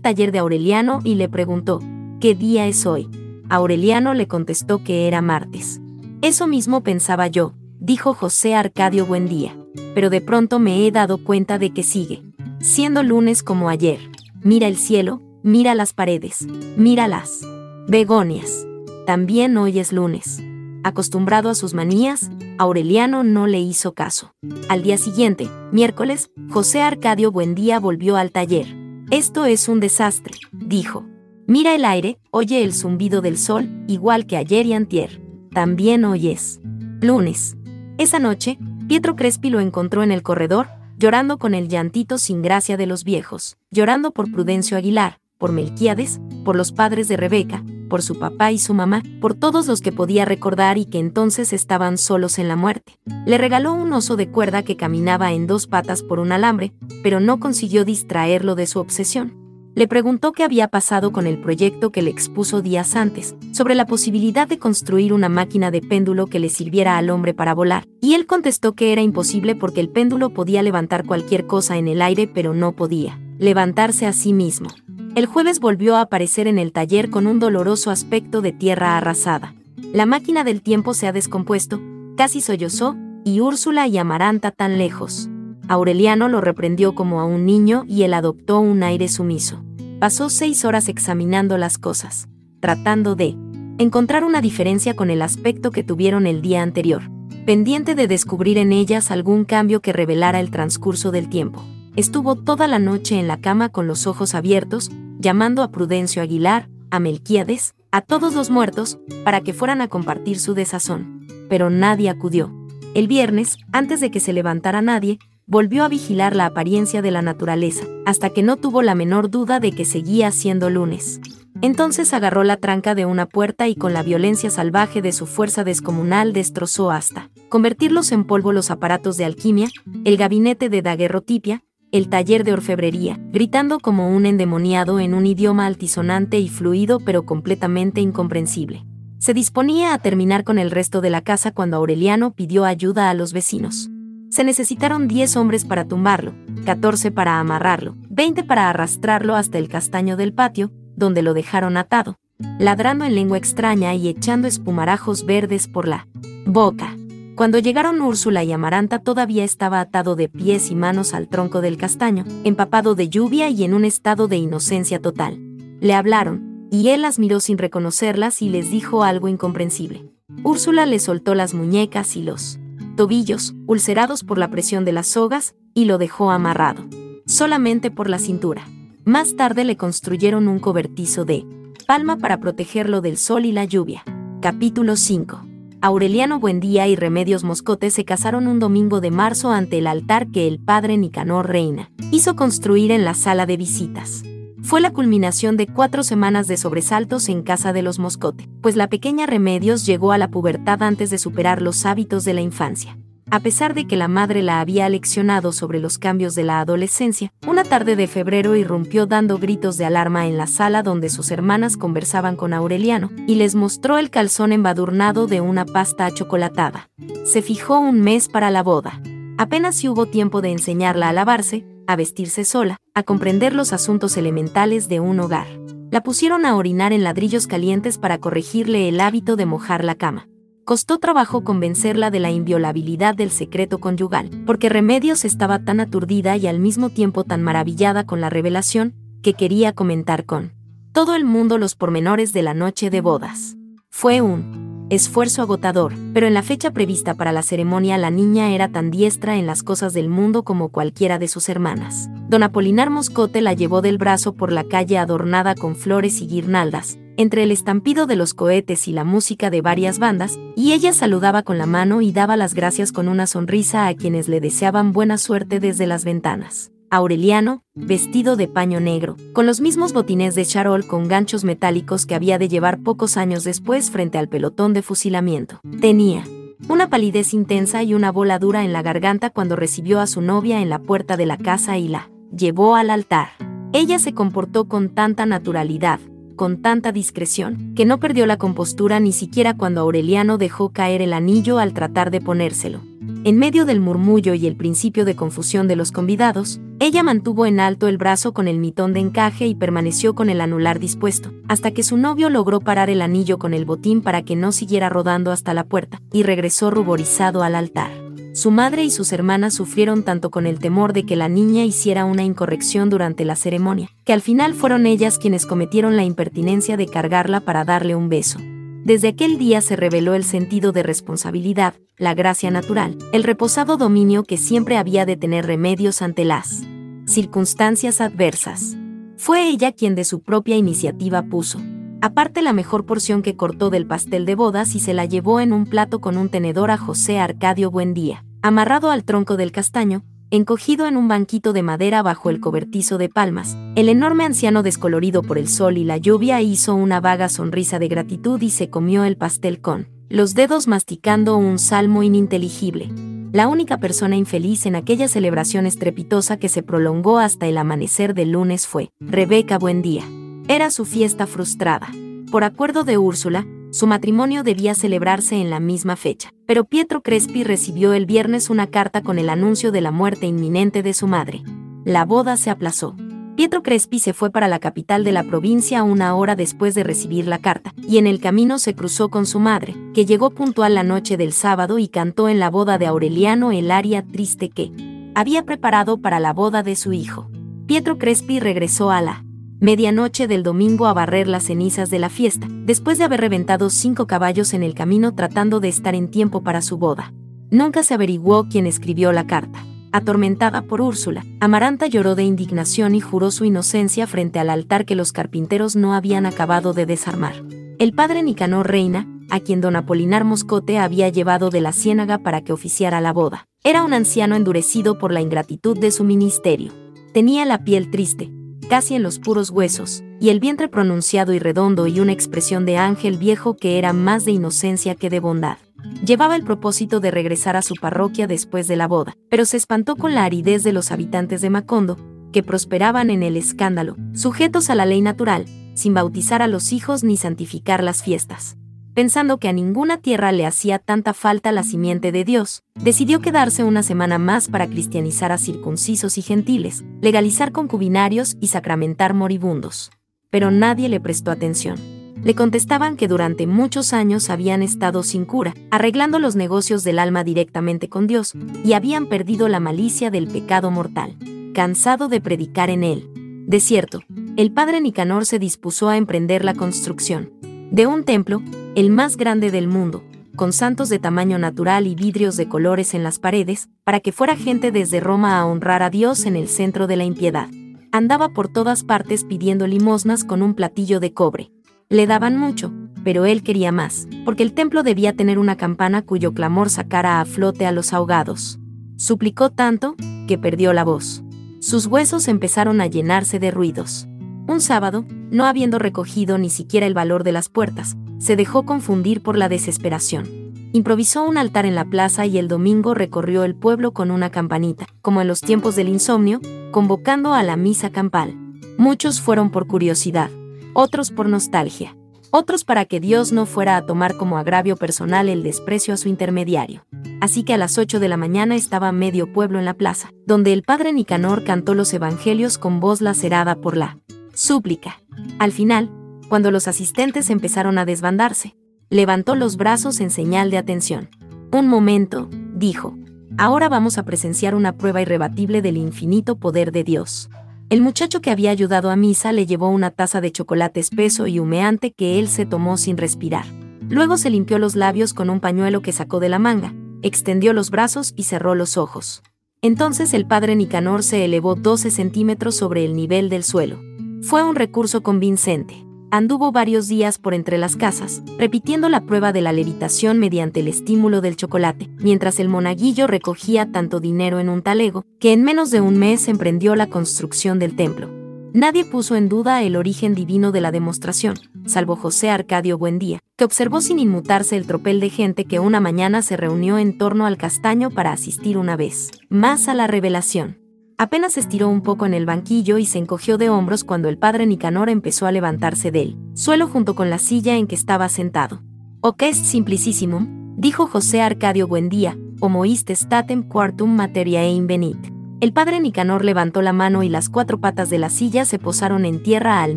taller 0.00 0.30
de 0.30 0.38
Aureliano 0.38 1.00
y 1.02 1.14
le 1.14 1.28
preguntó, 1.28 1.80
¿qué 2.20 2.34
día 2.34 2.66
es 2.66 2.84
hoy? 2.84 3.08
Aureliano 3.48 4.12
le 4.14 4.28
contestó 4.28 4.84
que 4.84 5.08
era 5.08 5.22
martes. 5.22 5.80
Eso 6.20 6.46
mismo 6.46 6.82
pensaba 6.82 7.28
yo, 7.28 7.54
dijo 7.80 8.14
José 8.14 8.54
Arcadio 8.54 9.06
Buendía, 9.06 9.56
pero 9.94 10.10
de 10.10 10.20
pronto 10.20 10.58
me 10.58 10.86
he 10.86 10.90
dado 10.90 11.18
cuenta 11.24 11.58
de 11.58 11.70
que 11.70 11.82
sigue 11.82 12.22
siendo 12.60 13.02
lunes 13.02 13.42
como 13.42 13.68
ayer. 13.68 14.00
Mira 14.42 14.66
el 14.66 14.76
cielo, 14.76 15.22
mira 15.42 15.74
las 15.74 15.92
paredes, 15.92 16.46
mira 16.76 17.08
las 17.08 17.40
begonias. 17.88 18.66
También 19.06 19.56
hoy 19.56 19.78
es 19.78 19.92
lunes. 19.92 20.42
Acostumbrado 20.86 21.50
a 21.50 21.56
sus 21.56 21.74
manías, 21.74 22.30
Aureliano 22.58 23.24
no 23.24 23.48
le 23.48 23.58
hizo 23.58 23.92
caso. 23.92 24.36
Al 24.68 24.84
día 24.84 24.98
siguiente, 24.98 25.50
miércoles, 25.72 26.30
José 26.48 26.80
Arcadio 26.80 27.32
Buendía 27.32 27.80
volvió 27.80 28.14
al 28.16 28.30
taller. 28.30 28.68
Esto 29.10 29.46
es 29.46 29.68
un 29.68 29.80
desastre, 29.80 30.34
dijo. 30.52 31.04
Mira 31.48 31.74
el 31.74 31.84
aire, 31.84 32.20
oye 32.30 32.62
el 32.62 32.72
zumbido 32.72 33.20
del 33.20 33.36
sol, 33.36 33.68
igual 33.88 34.28
que 34.28 34.36
ayer 34.36 34.64
y 34.64 34.74
antier. 34.74 35.20
También 35.50 36.04
hoy 36.04 36.28
es 36.28 36.60
lunes. 37.00 37.56
Esa 37.98 38.20
noche, 38.20 38.56
Pietro 38.86 39.16
Crespi 39.16 39.50
lo 39.50 39.58
encontró 39.58 40.04
en 40.04 40.12
el 40.12 40.22
corredor, 40.22 40.68
llorando 40.98 41.36
con 41.38 41.54
el 41.54 41.66
llantito 41.66 42.16
sin 42.16 42.42
gracia 42.42 42.76
de 42.76 42.86
los 42.86 43.02
viejos, 43.02 43.58
llorando 43.72 44.12
por 44.12 44.30
Prudencio 44.30 44.76
Aguilar, 44.76 45.18
por 45.36 45.50
Melquiades, 45.50 46.20
por 46.44 46.54
los 46.54 46.70
padres 46.70 47.08
de 47.08 47.16
Rebeca, 47.16 47.64
por 47.86 48.02
su 48.02 48.18
papá 48.18 48.52
y 48.52 48.58
su 48.58 48.74
mamá, 48.74 49.02
por 49.20 49.34
todos 49.34 49.66
los 49.66 49.80
que 49.80 49.92
podía 49.92 50.24
recordar 50.24 50.78
y 50.78 50.86
que 50.86 50.98
entonces 50.98 51.52
estaban 51.52 51.98
solos 51.98 52.38
en 52.38 52.48
la 52.48 52.56
muerte. 52.56 52.98
Le 53.26 53.38
regaló 53.38 53.72
un 53.74 53.92
oso 53.92 54.16
de 54.16 54.28
cuerda 54.28 54.62
que 54.62 54.76
caminaba 54.76 55.32
en 55.32 55.46
dos 55.46 55.66
patas 55.66 56.02
por 56.02 56.18
un 56.18 56.32
alambre, 56.32 56.72
pero 57.02 57.20
no 57.20 57.40
consiguió 57.40 57.84
distraerlo 57.84 58.54
de 58.54 58.66
su 58.66 58.78
obsesión 58.78 59.46
le 59.76 59.86
preguntó 59.88 60.32
qué 60.32 60.42
había 60.42 60.68
pasado 60.68 61.12
con 61.12 61.26
el 61.26 61.38
proyecto 61.38 61.92
que 61.92 62.00
le 62.00 62.10
expuso 62.10 62.62
días 62.62 62.96
antes, 62.96 63.36
sobre 63.52 63.74
la 63.74 63.84
posibilidad 63.86 64.48
de 64.48 64.58
construir 64.58 65.12
una 65.12 65.28
máquina 65.28 65.70
de 65.70 65.82
péndulo 65.82 66.28
que 66.28 66.40
le 66.40 66.48
sirviera 66.48 66.96
al 66.96 67.10
hombre 67.10 67.34
para 67.34 67.52
volar, 67.52 67.86
y 68.00 68.14
él 68.14 68.26
contestó 68.26 68.72
que 68.72 68.94
era 68.94 69.02
imposible 69.02 69.54
porque 69.54 69.80
el 69.80 69.90
péndulo 69.90 70.30
podía 70.30 70.62
levantar 70.62 71.04
cualquier 71.04 71.46
cosa 71.46 71.76
en 71.76 71.88
el 71.88 72.00
aire 72.00 72.26
pero 72.26 72.54
no 72.54 72.72
podía 72.72 73.20
levantarse 73.38 74.06
a 74.06 74.12
sí 74.12 74.32
mismo. 74.32 74.68
El 75.14 75.26
jueves 75.26 75.60
volvió 75.60 75.96
a 75.96 76.02
aparecer 76.02 76.46
en 76.46 76.58
el 76.58 76.72
taller 76.72 77.10
con 77.10 77.26
un 77.26 77.38
doloroso 77.38 77.90
aspecto 77.90 78.42
de 78.42 78.52
tierra 78.52 78.96
arrasada. 78.96 79.54
La 79.92 80.06
máquina 80.06 80.44
del 80.44 80.62
tiempo 80.62 80.94
se 80.94 81.06
ha 81.06 81.12
descompuesto, 81.12 81.80
casi 82.16 82.40
sollozó, 82.40 82.96
y 83.24 83.40
Úrsula 83.40 83.88
y 83.88 83.98
Amaranta 83.98 84.50
tan 84.50 84.78
lejos. 84.78 85.28
Aureliano 85.68 86.28
lo 86.28 86.40
reprendió 86.40 86.94
como 86.94 87.20
a 87.20 87.24
un 87.24 87.44
niño 87.44 87.84
y 87.88 88.02
él 88.02 88.14
adoptó 88.14 88.60
un 88.60 88.82
aire 88.82 89.08
sumiso. 89.08 89.64
Pasó 89.98 90.28
seis 90.28 90.64
horas 90.64 90.88
examinando 90.88 91.58
las 91.58 91.78
cosas, 91.78 92.28
tratando 92.60 93.16
de 93.16 93.34
encontrar 93.78 94.22
una 94.22 94.40
diferencia 94.40 94.94
con 94.94 95.10
el 95.10 95.22
aspecto 95.22 95.70
que 95.70 95.82
tuvieron 95.82 96.26
el 96.26 96.40
día 96.40 96.62
anterior, 96.62 97.10
pendiente 97.46 97.94
de 97.94 98.06
descubrir 98.06 98.58
en 98.58 98.72
ellas 98.72 99.10
algún 99.10 99.44
cambio 99.44 99.80
que 99.80 99.92
revelara 99.92 100.40
el 100.40 100.50
transcurso 100.50 101.10
del 101.10 101.28
tiempo. 101.28 101.64
Estuvo 101.96 102.36
toda 102.36 102.68
la 102.68 102.78
noche 102.78 103.18
en 103.18 103.26
la 103.26 103.40
cama 103.40 103.70
con 103.70 103.86
los 103.86 104.06
ojos 104.06 104.34
abiertos, 104.34 104.90
llamando 105.18 105.62
a 105.62 105.70
Prudencio 105.70 106.20
Aguilar, 106.20 106.68
a 106.90 107.00
Melquíades, 107.00 107.74
a 107.90 108.02
todos 108.02 108.34
los 108.34 108.50
muertos, 108.50 108.98
para 109.24 109.40
que 109.40 109.54
fueran 109.54 109.80
a 109.80 109.88
compartir 109.88 110.38
su 110.38 110.52
desazón. 110.52 111.26
Pero 111.48 111.70
nadie 111.70 112.10
acudió. 112.10 112.52
El 112.92 113.08
viernes, 113.08 113.56
antes 113.72 114.00
de 114.00 114.10
que 114.10 114.20
se 114.20 114.34
levantara 114.34 114.82
nadie, 114.82 115.18
volvió 115.46 115.84
a 115.84 115.88
vigilar 115.88 116.36
la 116.36 116.44
apariencia 116.44 117.00
de 117.00 117.10
la 117.10 117.22
naturaleza, 117.22 117.86
hasta 118.04 118.28
que 118.28 118.42
no 118.42 118.58
tuvo 118.58 118.82
la 118.82 118.94
menor 118.94 119.30
duda 119.30 119.58
de 119.58 119.72
que 119.72 119.86
seguía 119.86 120.32
siendo 120.32 120.68
lunes. 120.68 121.18
Entonces 121.62 122.12
agarró 122.12 122.44
la 122.44 122.58
tranca 122.58 122.94
de 122.94 123.06
una 123.06 123.24
puerta 123.24 123.68
y 123.68 123.74
con 123.74 123.94
la 123.94 124.02
violencia 124.02 124.50
salvaje 124.50 125.00
de 125.00 125.12
su 125.12 125.24
fuerza 125.24 125.64
descomunal 125.64 126.34
destrozó 126.34 126.90
hasta 126.90 127.30
convertirlos 127.48 128.12
en 128.12 128.24
polvo 128.24 128.52
los 128.52 128.70
aparatos 128.70 129.16
de 129.16 129.24
alquimia, 129.24 129.68
el 130.04 130.18
gabinete 130.18 130.68
de 130.68 130.82
daguerrotipia, 130.82 131.62
el 131.96 132.08
taller 132.08 132.44
de 132.44 132.52
orfebrería, 132.52 133.18
gritando 133.32 133.78
como 133.80 134.08
un 134.08 134.26
endemoniado 134.26 135.00
en 135.00 135.14
un 135.14 135.26
idioma 135.26 135.66
altisonante 135.66 136.38
y 136.38 136.48
fluido 136.48 137.00
pero 137.00 137.24
completamente 137.24 138.00
incomprensible. 138.00 138.84
Se 139.18 139.34
disponía 139.34 139.94
a 139.94 139.98
terminar 139.98 140.44
con 140.44 140.58
el 140.58 140.70
resto 140.70 141.00
de 141.00 141.10
la 141.10 141.22
casa 141.22 141.52
cuando 141.52 141.78
Aureliano 141.78 142.34
pidió 142.34 142.64
ayuda 142.64 143.10
a 143.10 143.14
los 143.14 143.32
vecinos. 143.32 143.90
Se 144.30 144.44
necesitaron 144.44 145.08
10 145.08 145.36
hombres 145.36 145.64
para 145.64 145.86
tumbarlo, 145.86 146.34
14 146.64 147.10
para 147.10 147.40
amarrarlo, 147.40 147.96
20 148.10 148.44
para 148.44 148.68
arrastrarlo 148.68 149.34
hasta 149.34 149.58
el 149.58 149.68
castaño 149.68 150.16
del 150.16 150.34
patio, 150.34 150.70
donde 150.96 151.22
lo 151.22 151.32
dejaron 151.32 151.76
atado, 151.76 152.16
ladrando 152.58 153.04
en 153.04 153.14
lengua 153.14 153.38
extraña 153.38 153.94
y 153.94 154.08
echando 154.08 154.48
espumarajos 154.48 155.24
verdes 155.24 155.68
por 155.68 155.88
la 155.88 156.08
boca. 156.44 156.94
Cuando 157.36 157.58
llegaron 157.58 158.00
Úrsula 158.00 158.44
y 158.44 158.52
Amaranta 158.52 158.98
todavía 158.98 159.44
estaba 159.44 159.78
atado 159.80 160.16
de 160.16 160.30
pies 160.30 160.70
y 160.70 160.74
manos 160.74 161.12
al 161.12 161.28
tronco 161.28 161.60
del 161.60 161.76
castaño, 161.76 162.24
empapado 162.44 162.94
de 162.94 163.10
lluvia 163.10 163.50
y 163.50 163.62
en 163.62 163.74
un 163.74 163.84
estado 163.84 164.26
de 164.26 164.38
inocencia 164.38 165.02
total. 165.02 165.38
Le 165.80 165.92
hablaron, 165.92 166.66
y 166.70 166.88
él 166.88 167.02
las 167.02 167.18
miró 167.18 167.40
sin 167.40 167.58
reconocerlas 167.58 168.40
y 168.40 168.48
les 168.48 168.70
dijo 168.70 169.04
algo 169.04 169.28
incomprensible. 169.28 170.10
Úrsula 170.44 170.86
le 170.86 170.98
soltó 170.98 171.34
las 171.34 171.52
muñecas 171.52 172.16
y 172.16 172.22
los 172.22 172.58
tobillos, 172.96 173.54
ulcerados 173.66 174.24
por 174.24 174.38
la 174.38 174.48
presión 174.48 174.86
de 174.86 174.92
las 174.92 175.06
sogas, 175.06 175.54
y 175.74 175.84
lo 175.84 175.98
dejó 175.98 176.30
amarrado, 176.30 176.86
solamente 177.26 177.90
por 177.90 178.08
la 178.08 178.18
cintura. 178.18 178.66
Más 179.04 179.36
tarde 179.36 179.66
le 179.66 179.76
construyeron 179.76 180.48
un 180.48 180.58
cobertizo 180.58 181.26
de 181.26 181.44
palma 181.86 182.16
para 182.16 182.40
protegerlo 182.40 183.02
del 183.02 183.18
sol 183.18 183.44
y 183.44 183.52
la 183.52 183.66
lluvia. 183.66 184.04
Capítulo 184.40 184.96
5 184.96 185.55
Aureliano 185.82 186.40
Buendía 186.40 186.88
y 186.88 186.96
Remedios 186.96 187.44
Moscote 187.44 187.90
se 187.90 188.04
casaron 188.04 188.46
un 188.46 188.58
domingo 188.58 189.00
de 189.00 189.10
marzo 189.10 189.52
ante 189.52 189.78
el 189.78 189.86
altar 189.86 190.28
que 190.28 190.48
el 190.48 190.58
padre 190.58 190.96
Nicanor 190.96 191.48
Reina 191.48 191.90
hizo 192.10 192.34
construir 192.34 192.90
en 192.90 193.04
la 193.04 193.14
sala 193.14 193.46
de 193.46 193.56
visitas. 193.56 194.22
Fue 194.62 194.80
la 194.80 194.92
culminación 194.92 195.56
de 195.56 195.66
cuatro 195.66 196.02
semanas 196.02 196.48
de 196.48 196.56
sobresaltos 196.56 197.28
en 197.28 197.42
casa 197.42 197.72
de 197.72 197.82
los 197.82 197.98
Moscote, 197.98 198.48
pues 198.62 198.74
la 198.74 198.88
pequeña 198.88 199.26
Remedios 199.26 199.86
llegó 199.86 200.12
a 200.12 200.18
la 200.18 200.30
pubertad 200.30 200.82
antes 200.82 201.10
de 201.10 201.18
superar 201.18 201.60
los 201.62 201.84
hábitos 201.84 202.24
de 202.24 202.34
la 202.34 202.40
infancia. 202.40 202.98
A 203.28 203.40
pesar 203.40 203.74
de 203.74 203.88
que 203.88 203.96
la 203.96 204.06
madre 204.06 204.40
la 204.40 204.60
había 204.60 204.88
leccionado 204.88 205.50
sobre 205.50 205.80
los 205.80 205.98
cambios 205.98 206.36
de 206.36 206.44
la 206.44 206.60
adolescencia, 206.60 207.32
una 207.44 207.64
tarde 207.64 207.96
de 207.96 208.06
febrero 208.06 208.54
irrumpió 208.54 209.06
dando 209.06 209.38
gritos 209.38 209.76
de 209.76 209.84
alarma 209.84 210.28
en 210.28 210.36
la 210.36 210.46
sala 210.46 210.84
donde 210.84 211.08
sus 211.08 211.32
hermanas 211.32 211.76
conversaban 211.76 212.36
con 212.36 212.54
Aureliano, 212.54 213.10
y 213.26 213.34
les 213.34 213.56
mostró 213.56 213.98
el 213.98 214.10
calzón 214.10 214.52
embadurnado 214.52 215.26
de 215.26 215.40
una 215.40 215.64
pasta 215.64 216.06
achocolatada. 216.06 216.88
Se 217.24 217.42
fijó 217.42 217.80
un 217.80 218.00
mes 218.00 218.28
para 218.28 218.52
la 218.52 218.62
boda. 218.62 219.02
Apenas 219.38 219.74
si 219.74 219.88
hubo 219.88 220.06
tiempo 220.06 220.40
de 220.40 220.52
enseñarla 220.52 221.08
a 221.08 221.12
lavarse, 221.12 221.66
a 221.88 221.96
vestirse 221.96 222.44
sola, 222.44 222.76
a 222.94 223.02
comprender 223.02 223.54
los 223.54 223.72
asuntos 223.72 224.16
elementales 224.16 224.88
de 224.88 225.00
un 225.00 225.18
hogar. 225.18 225.48
La 225.90 226.02
pusieron 226.02 226.46
a 226.46 226.54
orinar 226.54 226.92
en 226.92 227.02
ladrillos 227.02 227.48
calientes 227.48 227.98
para 227.98 228.18
corregirle 228.18 228.88
el 228.88 229.00
hábito 229.00 229.34
de 229.34 229.46
mojar 229.46 229.84
la 229.84 229.96
cama. 229.96 230.28
Costó 230.66 230.98
trabajo 230.98 231.44
convencerla 231.44 232.10
de 232.10 232.18
la 232.18 232.32
inviolabilidad 232.32 233.14
del 233.14 233.30
secreto 233.30 233.78
conyugal, 233.78 234.30
porque 234.46 234.68
Remedios 234.68 235.24
estaba 235.24 235.60
tan 235.60 235.78
aturdida 235.78 236.36
y 236.36 236.48
al 236.48 236.58
mismo 236.58 236.90
tiempo 236.90 237.22
tan 237.22 237.40
maravillada 237.40 238.04
con 238.04 238.20
la 238.20 238.30
revelación, 238.30 238.92
que 239.22 239.34
quería 239.34 239.72
comentar 239.74 240.24
con 240.24 240.54
todo 240.92 241.14
el 241.14 241.24
mundo 241.24 241.56
los 241.58 241.76
pormenores 241.76 242.32
de 242.32 242.42
la 242.42 242.52
noche 242.52 242.90
de 242.90 243.00
bodas. 243.00 243.56
Fue 243.90 244.22
un 244.22 244.88
esfuerzo 244.90 245.42
agotador, 245.42 245.92
pero 246.12 246.26
en 246.26 246.34
la 246.34 246.42
fecha 246.42 246.72
prevista 246.72 247.14
para 247.14 247.30
la 247.30 247.42
ceremonia 247.42 247.96
la 247.96 248.10
niña 248.10 248.50
era 248.50 248.68
tan 248.68 248.90
diestra 248.90 249.36
en 249.36 249.46
las 249.46 249.62
cosas 249.62 249.92
del 249.92 250.08
mundo 250.08 250.42
como 250.42 250.70
cualquiera 250.70 251.20
de 251.20 251.28
sus 251.28 251.48
hermanas. 251.48 252.08
Don 252.28 252.42
Apolinar 252.42 252.90
Moscote 252.90 253.40
la 253.40 253.52
llevó 253.52 253.82
del 253.82 253.98
brazo 253.98 254.34
por 254.34 254.50
la 254.50 254.64
calle 254.64 254.98
adornada 254.98 255.54
con 255.54 255.76
flores 255.76 256.20
y 256.20 256.26
guirnaldas, 256.26 256.98
entre 257.16 257.42
el 257.42 257.50
estampido 257.50 258.06
de 258.06 258.16
los 258.16 258.34
cohetes 258.34 258.88
y 258.88 258.92
la 258.92 259.04
música 259.04 259.50
de 259.50 259.60
varias 259.60 259.98
bandas, 259.98 260.38
y 260.54 260.72
ella 260.72 260.92
saludaba 260.92 261.42
con 261.42 261.58
la 261.58 261.66
mano 261.66 262.02
y 262.02 262.12
daba 262.12 262.36
las 262.36 262.54
gracias 262.54 262.92
con 262.92 263.08
una 263.08 263.26
sonrisa 263.26 263.86
a 263.86 263.94
quienes 263.94 264.28
le 264.28 264.40
deseaban 264.40 264.92
buena 264.92 265.18
suerte 265.18 265.60
desde 265.60 265.86
las 265.86 266.04
ventanas. 266.04 266.72
Aureliano, 266.90 267.64
vestido 267.74 268.36
de 268.36 268.46
paño 268.46 268.80
negro, 268.80 269.16
con 269.32 269.44
los 269.46 269.60
mismos 269.60 269.92
botines 269.92 270.34
de 270.34 270.46
charol 270.46 270.86
con 270.86 271.08
ganchos 271.08 271.42
metálicos 271.42 272.06
que 272.06 272.14
había 272.14 272.38
de 272.38 272.48
llevar 272.48 272.78
pocos 272.78 273.16
años 273.16 273.44
después 273.44 273.90
frente 273.90 274.18
al 274.18 274.28
pelotón 274.28 274.72
de 274.72 274.82
fusilamiento. 274.82 275.60
Tenía 275.80 276.24
una 276.68 276.88
palidez 276.88 277.34
intensa 277.34 277.82
y 277.82 277.94
una 277.94 278.10
bola 278.10 278.38
dura 278.38 278.64
en 278.64 278.72
la 278.72 278.82
garganta 278.82 279.30
cuando 279.30 279.56
recibió 279.56 280.00
a 280.00 280.06
su 280.06 280.20
novia 280.20 280.62
en 280.62 280.70
la 280.70 280.78
puerta 280.78 281.16
de 281.16 281.26
la 281.26 281.38
casa 281.38 281.76
y 281.76 281.88
la 281.88 282.10
llevó 282.34 282.76
al 282.76 282.90
altar. 282.90 283.28
Ella 283.72 283.98
se 283.98 284.14
comportó 284.14 284.68
con 284.68 284.88
tanta 284.88 285.26
naturalidad, 285.26 286.00
con 286.36 286.62
tanta 286.62 286.92
discreción, 286.92 287.72
que 287.74 287.84
no 287.84 287.98
perdió 287.98 288.26
la 288.26 288.36
compostura 288.36 289.00
ni 289.00 289.12
siquiera 289.12 289.56
cuando 289.56 289.80
Aureliano 289.80 290.38
dejó 290.38 290.70
caer 290.70 291.02
el 291.02 291.12
anillo 291.12 291.58
al 291.58 291.72
tratar 291.72 292.10
de 292.10 292.20
ponérselo. 292.20 292.80
En 293.24 293.38
medio 293.38 293.64
del 293.64 293.80
murmullo 293.80 294.34
y 294.34 294.46
el 294.46 294.54
principio 294.54 295.04
de 295.04 295.16
confusión 295.16 295.66
de 295.66 295.74
los 295.74 295.90
convidados, 295.90 296.60
ella 296.78 297.02
mantuvo 297.02 297.46
en 297.46 297.58
alto 297.58 297.88
el 297.88 297.98
brazo 297.98 298.32
con 298.32 298.46
el 298.46 298.58
mitón 298.58 298.92
de 298.92 299.00
encaje 299.00 299.46
y 299.46 299.54
permaneció 299.56 300.14
con 300.14 300.30
el 300.30 300.40
anular 300.40 300.78
dispuesto, 300.78 301.32
hasta 301.48 301.72
que 301.72 301.82
su 301.82 301.96
novio 301.96 302.30
logró 302.30 302.60
parar 302.60 302.88
el 302.90 303.02
anillo 303.02 303.38
con 303.38 303.52
el 303.52 303.64
botín 303.64 304.00
para 304.02 304.22
que 304.22 304.36
no 304.36 304.52
siguiera 304.52 304.88
rodando 304.88 305.32
hasta 305.32 305.54
la 305.54 305.64
puerta, 305.64 306.00
y 306.12 306.22
regresó 306.22 306.70
ruborizado 306.70 307.42
al 307.42 307.56
altar. 307.56 308.05
Su 308.36 308.50
madre 308.50 308.84
y 308.84 308.90
sus 308.90 309.14
hermanas 309.14 309.54
sufrieron 309.54 310.02
tanto 310.02 310.30
con 310.30 310.46
el 310.46 310.58
temor 310.58 310.92
de 310.92 311.06
que 311.06 311.16
la 311.16 311.26
niña 311.26 311.64
hiciera 311.64 312.04
una 312.04 312.22
incorrección 312.22 312.90
durante 312.90 313.24
la 313.24 313.34
ceremonia, 313.34 313.88
que 314.04 314.12
al 314.12 314.20
final 314.20 314.52
fueron 314.52 314.84
ellas 314.84 315.16
quienes 315.16 315.46
cometieron 315.46 315.96
la 315.96 316.04
impertinencia 316.04 316.76
de 316.76 316.86
cargarla 316.86 317.40
para 317.40 317.64
darle 317.64 317.94
un 317.94 318.10
beso. 318.10 318.38
Desde 318.84 319.08
aquel 319.08 319.38
día 319.38 319.62
se 319.62 319.74
reveló 319.74 320.12
el 320.12 320.22
sentido 320.22 320.72
de 320.72 320.82
responsabilidad, 320.82 321.76
la 321.96 322.12
gracia 322.12 322.50
natural, 322.50 322.98
el 323.14 323.24
reposado 323.24 323.78
dominio 323.78 324.22
que 324.22 324.36
siempre 324.36 324.76
había 324.76 325.06
de 325.06 325.16
tener 325.16 325.46
remedios 325.46 326.02
ante 326.02 326.26
las 326.26 326.62
circunstancias 327.06 328.02
adversas. 328.02 328.76
Fue 329.16 329.48
ella 329.48 329.72
quien 329.72 329.94
de 329.94 330.04
su 330.04 330.20
propia 330.20 330.56
iniciativa 330.56 331.22
puso, 331.22 331.58
aparte 332.02 332.42
la 332.42 332.52
mejor 332.52 332.84
porción 332.84 333.22
que 333.22 333.34
cortó 333.34 333.70
del 333.70 333.86
pastel 333.86 334.26
de 334.26 334.34
bodas 334.34 334.74
y 334.74 334.80
se 334.80 334.92
la 334.92 335.06
llevó 335.06 335.40
en 335.40 335.54
un 335.54 335.64
plato 335.64 336.02
con 336.02 336.18
un 336.18 336.28
tenedor 336.28 336.70
a 336.70 336.76
José 336.76 337.18
Arcadio 337.18 337.70
Buendía 337.70 338.25
amarrado 338.42 338.90
al 338.90 339.04
tronco 339.04 339.36
del 339.36 339.52
castaño, 339.52 340.04
encogido 340.30 340.86
en 340.86 340.96
un 340.96 341.08
banquito 341.08 341.52
de 341.52 341.62
madera 341.62 342.02
bajo 342.02 342.30
el 342.30 342.40
cobertizo 342.40 342.98
de 342.98 343.08
palmas, 343.08 343.56
el 343.76 343.88
enorme 343.88 344.24
anciano 344.24 344.62
descolorido 344.62 345.22
por 345.22 345.38
el 345.38 345.48
sol 345.48 345.78
y 345.78 345.84
la 345.84 345.96
lluvia 345.96 346.40
hizo 346.40 346.74
una 346.74 347.00
vaga 347.00 347.28
sonrisa 347.28 347.78
de 347.78 347.88
gratitud 347.88 348.40
y 348.42 348.50
se 348.50 348.70
comió 348.70 349.04
el 349.04 349.16
pastel 349.16 349.60
con 349.60 349.88
los 350.08 350.34
dedos 350.34 350.68
masticando 350.68 351.36
un 351.36 351.58
salmo 351.58 352.02
ininteligible. 352.02 352.90
La 353.32 353.48
única 353.48 353.78
persona 353.78 354.16
infeliz 354.16 354.64
en 354.66 354.76
aquella 354.76 355.08
celebración 355.08 355.66
estrepitosa 355.66 356.38
que 356.38 356.48
se 356.48 356.62
prolongó 356.62 357.18
hasta 357.18 357.46
el 357.46 357.58
amanecer 357.58 358.14
del 358.14 358.32
lunes 358.32 358.66
fue 358.66 358.92
Rebeca 359.00 359.58
Buendía. 359.58 360.04
Era 360.48 360.70
su 360.70 360.84
fiesta 360.84 361.26
frustrada. 361.26 361.88
Por 362.30 362.44
acuerdo 362.44 362.84
de 362.84 362.98
Úrsula, 362.98 363.46
su 363.76 363.86
matrimonio 363.86 364.42
debía 364.42 364.74
celebrarse 364.74 365.38
en 365.38 365.50
la 365.50 365.60
misma 365.60 365.96
fecha, 365.96 366.30
pero 366.46 366.64
Pietro 366.64 367.02
Crespi 367.02 367.44
recibió 367.44 367.92
el 367.92 368.06
viernes 368.06 368.48
una 368.48 368.68
carta 368.68 369.02
con 369.02 369.18
el 369.18 369.28
anuncio 369.28 369.70
de 369.70 369.82
la 369.82 369.90
muerte 369.90 370.24
inminente 370.24 370.82
de 370.82 370.94
su 370.94 371.06
madre. 371.06 371.42
La 371.84 372.06
boda 372.06 372.38
se 372.38 372.48
aplazó. 372.48 372.96
Pietro 373.36 373.62
Crespi 373.62 373.98
se 373.98 374.14
fue 374.14 374.30
para 374.30 374.48
la 374.48 374.60
capital 374.60 375.04
de 375.04 375.12
la 375.12 375.24
provincia 375.24 375.82
una 375.82 376.14
hora 376.14 376.36
después 376.36 376.74
de 376.74 376.84
recibir 376.84 377.26
la 377.26 377.38
carta, 377.38 377.74
y 377.86 377.98
en 377.98 378.06
el 378.06 378.18
camino 378.18 378.58
se 378.58 378.74
cruzó 378.74 379.10
con 379.10 379.26
su 379.26 379.40
madre, 379.40 379.74
que 379.92 380.06
llegó 380.06 380.30
puntual 380.30 380.74
la 380.74 380.82
noche 380.82 381.18
del 381.18 381.34
sábado 381.34 381.78
y 381.78 381.88
cantó 381.88 382.30
en 382.30 382.38
la 382.38 382.48
boda 382.48 382.78
de 382.78 382.86
Aureliano 382.86 383.52
el 383.52 383.70
aria 383.70 384.02
triste 384.02 384.48
que 384.48 384.72
había 385.14 385.42
preparado 385.42 385.98
para 385.98 386.18
la 386.18 386.32
boda 386.32 386.62
de 386.62 386.76
su 386.76 386.94
hijo. 386.94 387.28
Pietro 387.66 387.98
Crespi 387.98 388.40
regresó 388.40 388.90
a 388.90 389.02
la 389.02 389.26
medianoche 389.66 390.28
del 390.28 390.44
domingo 390.44 390.86
a 390.86 390.94
barrer 390.94 391.26
las 391.26 391.46
cenizas 391.46 391.90
de 391.90 391.98
la 391.98 392.08
fiesta, 392.08 392.46
después 392.48 392.98
de 392.98 393.04
haber 393.04 393.20
reventado 393.20 393.68
cinco 393.68 394.06
caballos 394.06 394.54
en 394.54 394.62
el 394.62 394.74
camino 394.74 395.16
tratando 395.16 395.58
de 395.58 395.66
estar 395.66 395.96
en 395.96 396.08
tiempo 396.08 396.44
para 396.44 396.62
su 396.62 396.78
boda. 396.78 397.12
Nunca 397.50 397.82
se 397.82 397.92
averiguó 397.92 398.46
quién 398.48 398.68
escribió 398.68 399.10
la 399.10 399.26
carta. 399.26 399.66
Atormentada 399.90 400.62
por 400.62 400.80
Úrsula, 400.80 401.24
Amaranta 401.40 401.88
lloró 401.88 402.14
de 402.14 402.22
indignación 402.22 402.94
y 402.94 403.00
juró 403.00 403.32
su 403.32 403.44
inocencia 403.44 404.06
frente 404.06 404.38
al 404.38 404.50
altar 404.50 404.84
que 404.84 404.94
los 404.94 405.10
carpinteros 405.10 405.74
no 405.74 405.94
habían 405.94 406.26
acabado 406.26 406.72
de 406.72 406.86
desarmar. 406.86 407.34
El 407.80 407.92
padre 407.92 408.22
Nicanor 408.22 408.70
Reina, 408.70 409.08
a 409.30 409.40
quien 409.40 409.60
don 409.60 409.74
Apolinar 409.74 410.22
Moscote 410.22 410.78
había 410.78 411.08
llevado 411.08 411.50
de 411.50 411.60
la 411.60 411.72
ciénaga 411.72 412.18
para 412.18 412.42
que 412.42 412.52
oficiara 412.52 413.00
la 413.00 413.12
boda, 413.12 413.48
era 413.64 413.82
un 413.82 413.94
anciano 413.94 414.36
endurecido 414.36 414.96
por 414.96 415.12
la 415.12 415.22
ingratitud 415.22 415.76
de 415.76 415.90
su 415.90 416.04
ministerio. 416.04 416.70
Tenía 417.12 417.44
la 417.46 417.64
piel 417.64 417.90
triste, 417.90 418.30
casi 418.68 418.94
en 418.94 419.02
los 419.02 419.18
puros 419.18 419.50
huesos, 419.50 420.02
y 420.20 420.30
el 420.30 420.40
vientre 420.40 420.68
pronunciado 420.68 421.32
y 421.32 421.38
redondo 421.38 421.86
y 421.86 422.00
una 422.00 422.12
expresión 422.12 422.66
de 422.66 422.76
ángel 422.76 423.18
viejo 423.18 423.56
que 423.56 423.78
era 423.78 423.92
más 423.92 424.24
de 424.24 424.32
inocencia 424.32 424.94
que 424.94 425.10
de 425.10 425.20
bondad. 425.20 425.58
Llevaba 426.04 426.36
el 426.36 426.44
propósito 426.44 427.00
de 427.00 427.10
regresar 427.10 427.56
a 427.56 427.62
su 427.62 427.74
parroquia 427.74 428.26
después 428.26 428.66
de 428.68 428.76
la 428.76 428.88
boda, 428.88 429.14
pero 429.30 429.44
se 429.44 429.56
espantó 429.56 429.96
con 429.96 430.14
la 430.14 430.24
aridez 430.24 430.62
de 430.62 430.72
los 430.72 430.90
habitantes 430.90 431.40
de 431.40 431.50
Macondo, 431.50 431.96
que 432.32 432.42
prosperaban 432.42 433.10
en 433.10 433.22
el 433.22 433.36
escándalo, 433.36 433.96
sujetos 434.14 434.68
a 434.68 434.74
la 434.74 434.86
ley 434.86 435.00
natural, 435.00 435.46
sin 435.74 435.94
bautizar 435.94 436.42
a 436.42 436.48
los 436.48 436.72
hijos 436.72 437.04
ni 437.04 437.16
santificar 437.16 437.82
las 437.82 438.02
fiestas. 438.02 438.56
Pensando 438.96 439.36
que 439.36 439.48
a 439.48 439.52
ninguna 439.52 439.98
tierra 439.98 440.32
le 440.32 440.46
hacía 440.46 440.78
tanta 440.78 441.12
falta 441.12 441.52
la 441.52 441.64
simiente 441.64 442.12
de 442.12 442.24
Dios, 442.24 442.62
decidió 442.74 443.20
quedarse 443.20 443.62
una 443.62 443.82
semana 443.82 444.16
más 444.16 444.48
para 444.48 444.66
cristianizar 444.66 445.32
a 445.32 445.36
circuncisos 445.36 446.16
y 446.16 446.22
gentiles, 446.22 446.82
legalizar 447.02 447.52
concubinarios 447.52 448.38
y 448.40 448.46
sacramentar 448.46 449.12
moribundos. 449.12 449.90
Pero 450.30 450.50
nadie 450.50 450.88
le 450.88 450.98
prestó 450.98 451.30
atención. 451.30 451.76
Le 452.24 452.34
contestaban 452.34 452.96
que 452.96 453.06
durante 453.06 453.46
muchos 453.46 453.92
años 453.92 454.30
habían 454.30 454.62
estado 454.62 455.02
sin 455.02 455.26
cura, 455.26 455.52
arreglando 455.70 456.18
los 456.18 456.34
negocios 456.34 456.82
del 456.82 456.98
alma 456.98 457.22
directamente 457.22 457.90
con 457.90 458.06
Dios, 458.06 458.32
y 458.64 458.72
habían 458.72 459.08
perdido 459.08 459.48
la 459.48 459.60
malicia 459.60 460.10
del 460.10 460.26
pecado 460.26 460.70
mortal. 460.70 461.18
Cansado 461.52 462.08
de 462.08 462.22
predicar 462.22 462.70
en 462.70 462.82
él. 462.82 463.10
De 463.46 463.60
cierto, 463.60 464.00
el 464.38 464.52
padre 464.52 464.80
Nicanor 464.80 465.26
se 465.26 465.38
dispuso 465.38 465.90
a 465.90 465.98
emprender 465.98 466.46
la 466.46 466.54
construcción 466.54 467.30
de 467.70 467.86
un 467.86 468.04
templo, 468.04 468.42
el 468.76 468.90
más 468.90 469.16
grande 469.16 469.50
del 469.50 469.68
mundo, 469.68 470.04
con 470.36 470.52
santos 470.52 470.90
de 470.90 470.98
tamaño 470.98 471.38
natural 471.38 471.86
y 471.86 471.94
vidrios 471.94 472.36
de 472.36 472.46
colores 472.46 472.92
en 472.92 473.02
las 473.02 473.18
paredes, 473.18 473.70
para 473.84 474.00
que 474.00 474.12
fuera 474.12 474.36
gente 474.36 474.70
desde 474.70 475.00
Roma 475.00 475.38
a 475.38 475.46
honrar 475.46 475.82
a 475.82 475.88
Dios 475.88 476.26
en 476.26 476.36
el 476.36 476.46
centro 476.46 476.86
de 476.86 476.96
la 476.96 477.04
impiedad. 477.04 477.48
Andaba 477.90 478.34
por 478.34 478.48
todas 478.48 478.84
partes 478.84 479.24
pidiendo 479.24 479.66
limosnas 479.66 480.24
con 480.24 480.42
un 480.42 480.52
platillo 480.52 481.00
de 481.00 481.14
cobre. 481.14 481.50
Le 481.88 482.06
daban 482.06 482.36
mucho, 482.36 482.70
pero 483.02 483.24
él 483.24 483.42
quería 483.42 483.72
más, 483.72 484.08
porque 484.26 484.42
el 484.42 484.52
templo 484.52 484.82
debía 484.82 485.14
tener 485.14 485.38
una 485.38 485.56
campana 485.56 486.02
cuyo 486.02 486.34
clamor 486.34 486.68
sacara 486.68 487.22
a 487.22 487.24
flote 487.24 487.64
a 487.64 487.72
los 487.72 487.94
ahogados. 487.94 488.58
Suplicó 488.96 489.48
tanto, 489.48 489.94
que 490.28 490.36
perdió 490.36 490.74
la 490.74 490.84
voz. 490.84 491.24
Sus 491.60 491.86
huesos 491.86 492.28
empezaron 492.28 492.82
a 492.82 492.86
llenarse 492.88 493.38
de 493.38 493.50
ruidos. 493.50 494.06
Un 494.46 494.60
sábado, 494.60 495.06
no 495.30 495.46
habiendo 495.46 495.78
recogido 495.78 496.36
ni 496.36 496.50
siquiera 496.50 496.86
el 496.86 496.92
valor 496.92 497.24
de 497.24 497.32
las 497.32 497.48
puertas, 497.48 497.96
se 498.18 498.36
dejó 498.36 498.64
confundir 498.64 499.22
por 499.22 499.36
la 499.36 499.48
desesperación. 499.48 500.46
Improvisó 500.72 501.24
un 501.24 501.38
altar 501.38 501.64
en 501.64 501.74
la 501.74 501.84
plaza 501.84 502.26
y 502.26 502.38
el 502.38 502.48
domingo 502.48 502.94
recorrió 502.94 503.44
el 503.44 503.54
pueblo 503.54 503.92
con 503.92 504.10
una 504.10 504.30
campanita, 504.30 504.86
como 505.00 505.20
en 505.20 505.28
los 505.28 505.40
tiempos 505.40 505.76
del 505.76 505.88
insomnio, 505.88 506.40
convocando 506.70 507.32
a 507.32 507.42
la 507.42 507.56
misa 507.56 507.90
campal. 507.90 508.34
Muchos 508.76 509.20
fueron 509.20 509.50
por 509.50 509.66
curiosidad, 509.66 510.30
otros 510.74 511.10
por 511.10 511.28
nostalgia, 511.28 511.96
otros 512.30 512.64
para 512.64 512.84
que 512.84 513.00
Dios 513.00 513.32
no 513.32 513.46
fuera 513.46 513.76
a 513.76 513.86
tomar 513.86 514.16
como 514.16 514.36
agravio 514.36 514.76
personal 514.76 515.28
el 515.30 515.42
desprecio 515.42 515.94
a 515.94 515.96
su 515.96 516.08
intermediario. 516.08 516.84
Así 517.20 517.44
que 517.44 517.54
a 517.54 517.56
las 517.56 517.78
8 517.78 517.98
de 517.98 518.08
la 518.08 518.18
mañana 518.18 518.56
estaba 518.56 518.92
medio 518.92 519.32
pueblo 519.32 519.58
en 519.58 519.64
la 519.64 519.74
plaza, 519.74 520.10
donde 520.26 520.52
el 520.52 520.62
padre 520.62 520.92
Nicanor 520.92 521.44
cantó 521.44 521.74
los 521.74 521.94
evangelios 521.94 522.58
con 522.58 522.80
voz 522.80 523.00
lacerada 523.00 523.54
por 523.56 523.76
la 523.76 523.98
súplica. 524.34 525.00
Al 525.38 525.52
final, 525.52 525.90
cuando 526.28 526.50
los 526.50 526.68
asistentes 526.68 527.30
empezaron 527.30 527.78
a 527.78 527.84
desbandarse, 527.84 528.56
levantó 528.90 529.34
los 529.34 529.56
brazos 529.56 530.00
en 530.00 530.10
señal 530.10 530.50
de 530.50 530.58
atención. 530.58 531.08
Un 531.52 531.68
momento, 531.68 532.28
dijo. 532.54 532.96
Ahora 533.38 533.68
vamos 533.68 533.98
a 533.98 534.04
presenciar 534.04 534.54
una 534.54 534.76
prueba 534.76 535.02
irrebatible 535.02 535.62
del 535.62 535.76
infinito 535.76 536.36
poder 536.36 536.72
de 536.72 536.84
Dios. 536.84 537.28
El 537.68 537.80
muchacho 537.80 538.20
que 538.20 538.30
había 538.30 538.50
ayudado 538.50 538.90
a 538.90 538.96
Misa 538.96 539.32
le 539.32 539.46
llevó 539.46 539.68
una 539.68 539.90
taza 539.90 540.20
de 540.20 540.30
chocolate 540.30 540.80
espeso 540.80 541.26
y 541.26 541.38
humeante 541.38 541.92
que 541.92 542.18
él 542.18 542.28
se 542.28 542.46
tomó 542.46 542.76
sin 542.76 542.96
respirar. 542.96 543.44
Luego 543.88 544.16
se 544.16 544.30
limpió 544.30 544.58
los 544.58 544.76
labios 544.76 545.14
con 545.14 545.30
un 545.30 545.40
pañuelo 545.40 545.82
que 545.82 545.92
sacó 545.92 546.20
de 546.20 546.28
la 546.28 546.38
manga, 546.38 546.74
extendió 547.02 547.52
los 547.52 547.70
brazos 547.70 548.12
y 548.16 548.24
cerró 548.24 548.54
los 548.54 548.76
ojos. 548.76 549.22
Entonces 549.62 550.14
el 550.14 550.26
padre 550.26 550.54
Nicanor 550.54 551.02
se 551.02 551.24
elevó 551.24 551.54
12 551.54 551.90
centímetros 551.90 552.56
sobre 552.56 552.84
el 552.84 552.94
nivel 552.94 553.28
del 553.28 553.44
suelo. 553.44 553.80
Fue 554.22 554.42
un 554.42 554.54
recurso 554.54 555.02
convincente. 555.02 555.85
Anduvo 556.10 556.52
varios 556.52 556.86
días 556.86 557.18
por 557.18 557.34
entre 557.34 557.58
las 557.58 557.74
casas, 557.74 558.22
repitiendo 558.38 558.88
la 558.88 559.00
prueba 559.00 559.32
de 559.32 559.40
la 559.40 559.52
levitación 559.52 560.18
mediante 560.18 560.60
el 560.60 560.68
estímulo 560.68 561.20
del 561.20 561.36
chocolate, 561.36 561.90
mientras 561.98 562.38
el 562.38 562.48
monaguillo 562.48 563.08
recogía 563.08 563.72
tanto 563.72 563.98
dinero 563.98 564.38
en 564.38 564.48
un 564.48 564.62
talego, 564.62 565.04
que 565.18 565.32
en 565.32 565.42
menos 565.42 565.72
de 565.72 565.80
un 565.80 565.98
mes 565.98 566.28
emprendió 566.28 566.76
la 566.76 566.86
construcción 566.86 567.58
del 567.58 567.74
templo. 567.74 568.08
Nadie 568.52 568.84
puso 568.84 569.16
en 569.16 569.28
duda 569.28 569.62
el 569.64 569.74
origen 569.74 570.14
divino 570.14 570.52
de 570.52 570.60
la 570.60 570.70
demostración, 570.70 571.34
salvo 571.66 571.96
José 571.96 572.30
Arcadio 572.30 572.78
Buendía, 572.78 573.18
que 573.36 573.44
observó 573.44 573.80
sin 573.80 573.98
inmutarse 573.98 574.56
el 574.56 574.66
tropel 574.66 575.00
de 575.00 575.10
gente 575.10 575.44
que 575.44 575.58
una 575.58 575.80
mañana 575.80 576.22
se 576.22 576.36
reunió 576.36 576.78
en 576.78 576.96
torno 576.96 577.26
al 577.26 577.36
castaño 577.36 577.90
para 577.90 578.12
asistir 578.12 578.56
una 578.56 578.76
vez 578.76 579.10
más 579.28 579.68
a 579.68 579.74
la 579.74 579.88
revelación. 579.88 580.65
Apenas 580.98 581.36
estiró 581.36 581.68
un 581.68 581.82
poco 581.82 582.06
en 582.06 582.14
el 582.14 582.24
banquillo 582.24 582.78
y 582.78 582.86
se 582.86 582.98
encogió 582.98 583.36
de 583.36 583.50
hombros 583.50 583.84
cuando 583.84 584.08
el 584.08 584.16
padre 584.16 584.46
Nicanor 584.46 584.88
empezó 584.88 585.26
a 585.26 585.32
levantarse 585.32 585.90
del 585.90 586.16
suelo 586.32 586.68
junto 586.68 586.94
con 586.94 587.10
la 587.10 587.18
silla 587.18 587.56
en 587.56 587.66
que 587.66 587.74
estaba 587.74 588.08
sentado. 588.08 588.62
O 589.02 589.12
que 589.12 589.28
es 589.28 589.36
simplicísimo, 589.36 590.26
dijo 590.56 590.86
José 590.86 591.20
Arcadio 591.20 591.68
Buendía, 591.68 592.16
homo 592.40 592.64
statem 592.64 593.42
quartum 593.42 593.94
materia 593.94 594.48
invenit. 594.48 594.96
El 595.40 595.52
padre 595.52 595.80
Nicanor 595.80 596.24
levantó 596.24 596.62
la 596.62 596.72
mano 596.72 597.02
y 597.02 597.10
las 597.10 597.28
cuatro 597.28 597.60
patas 597.60 597.90
de 597.90 597.98
la 597.98 598.08
silla 598.08 598.46
se 598.46 598.58
posaron 598.58 599.04
en 599.04 599.22
tierra 599.22 599.62
al 599.62 599.76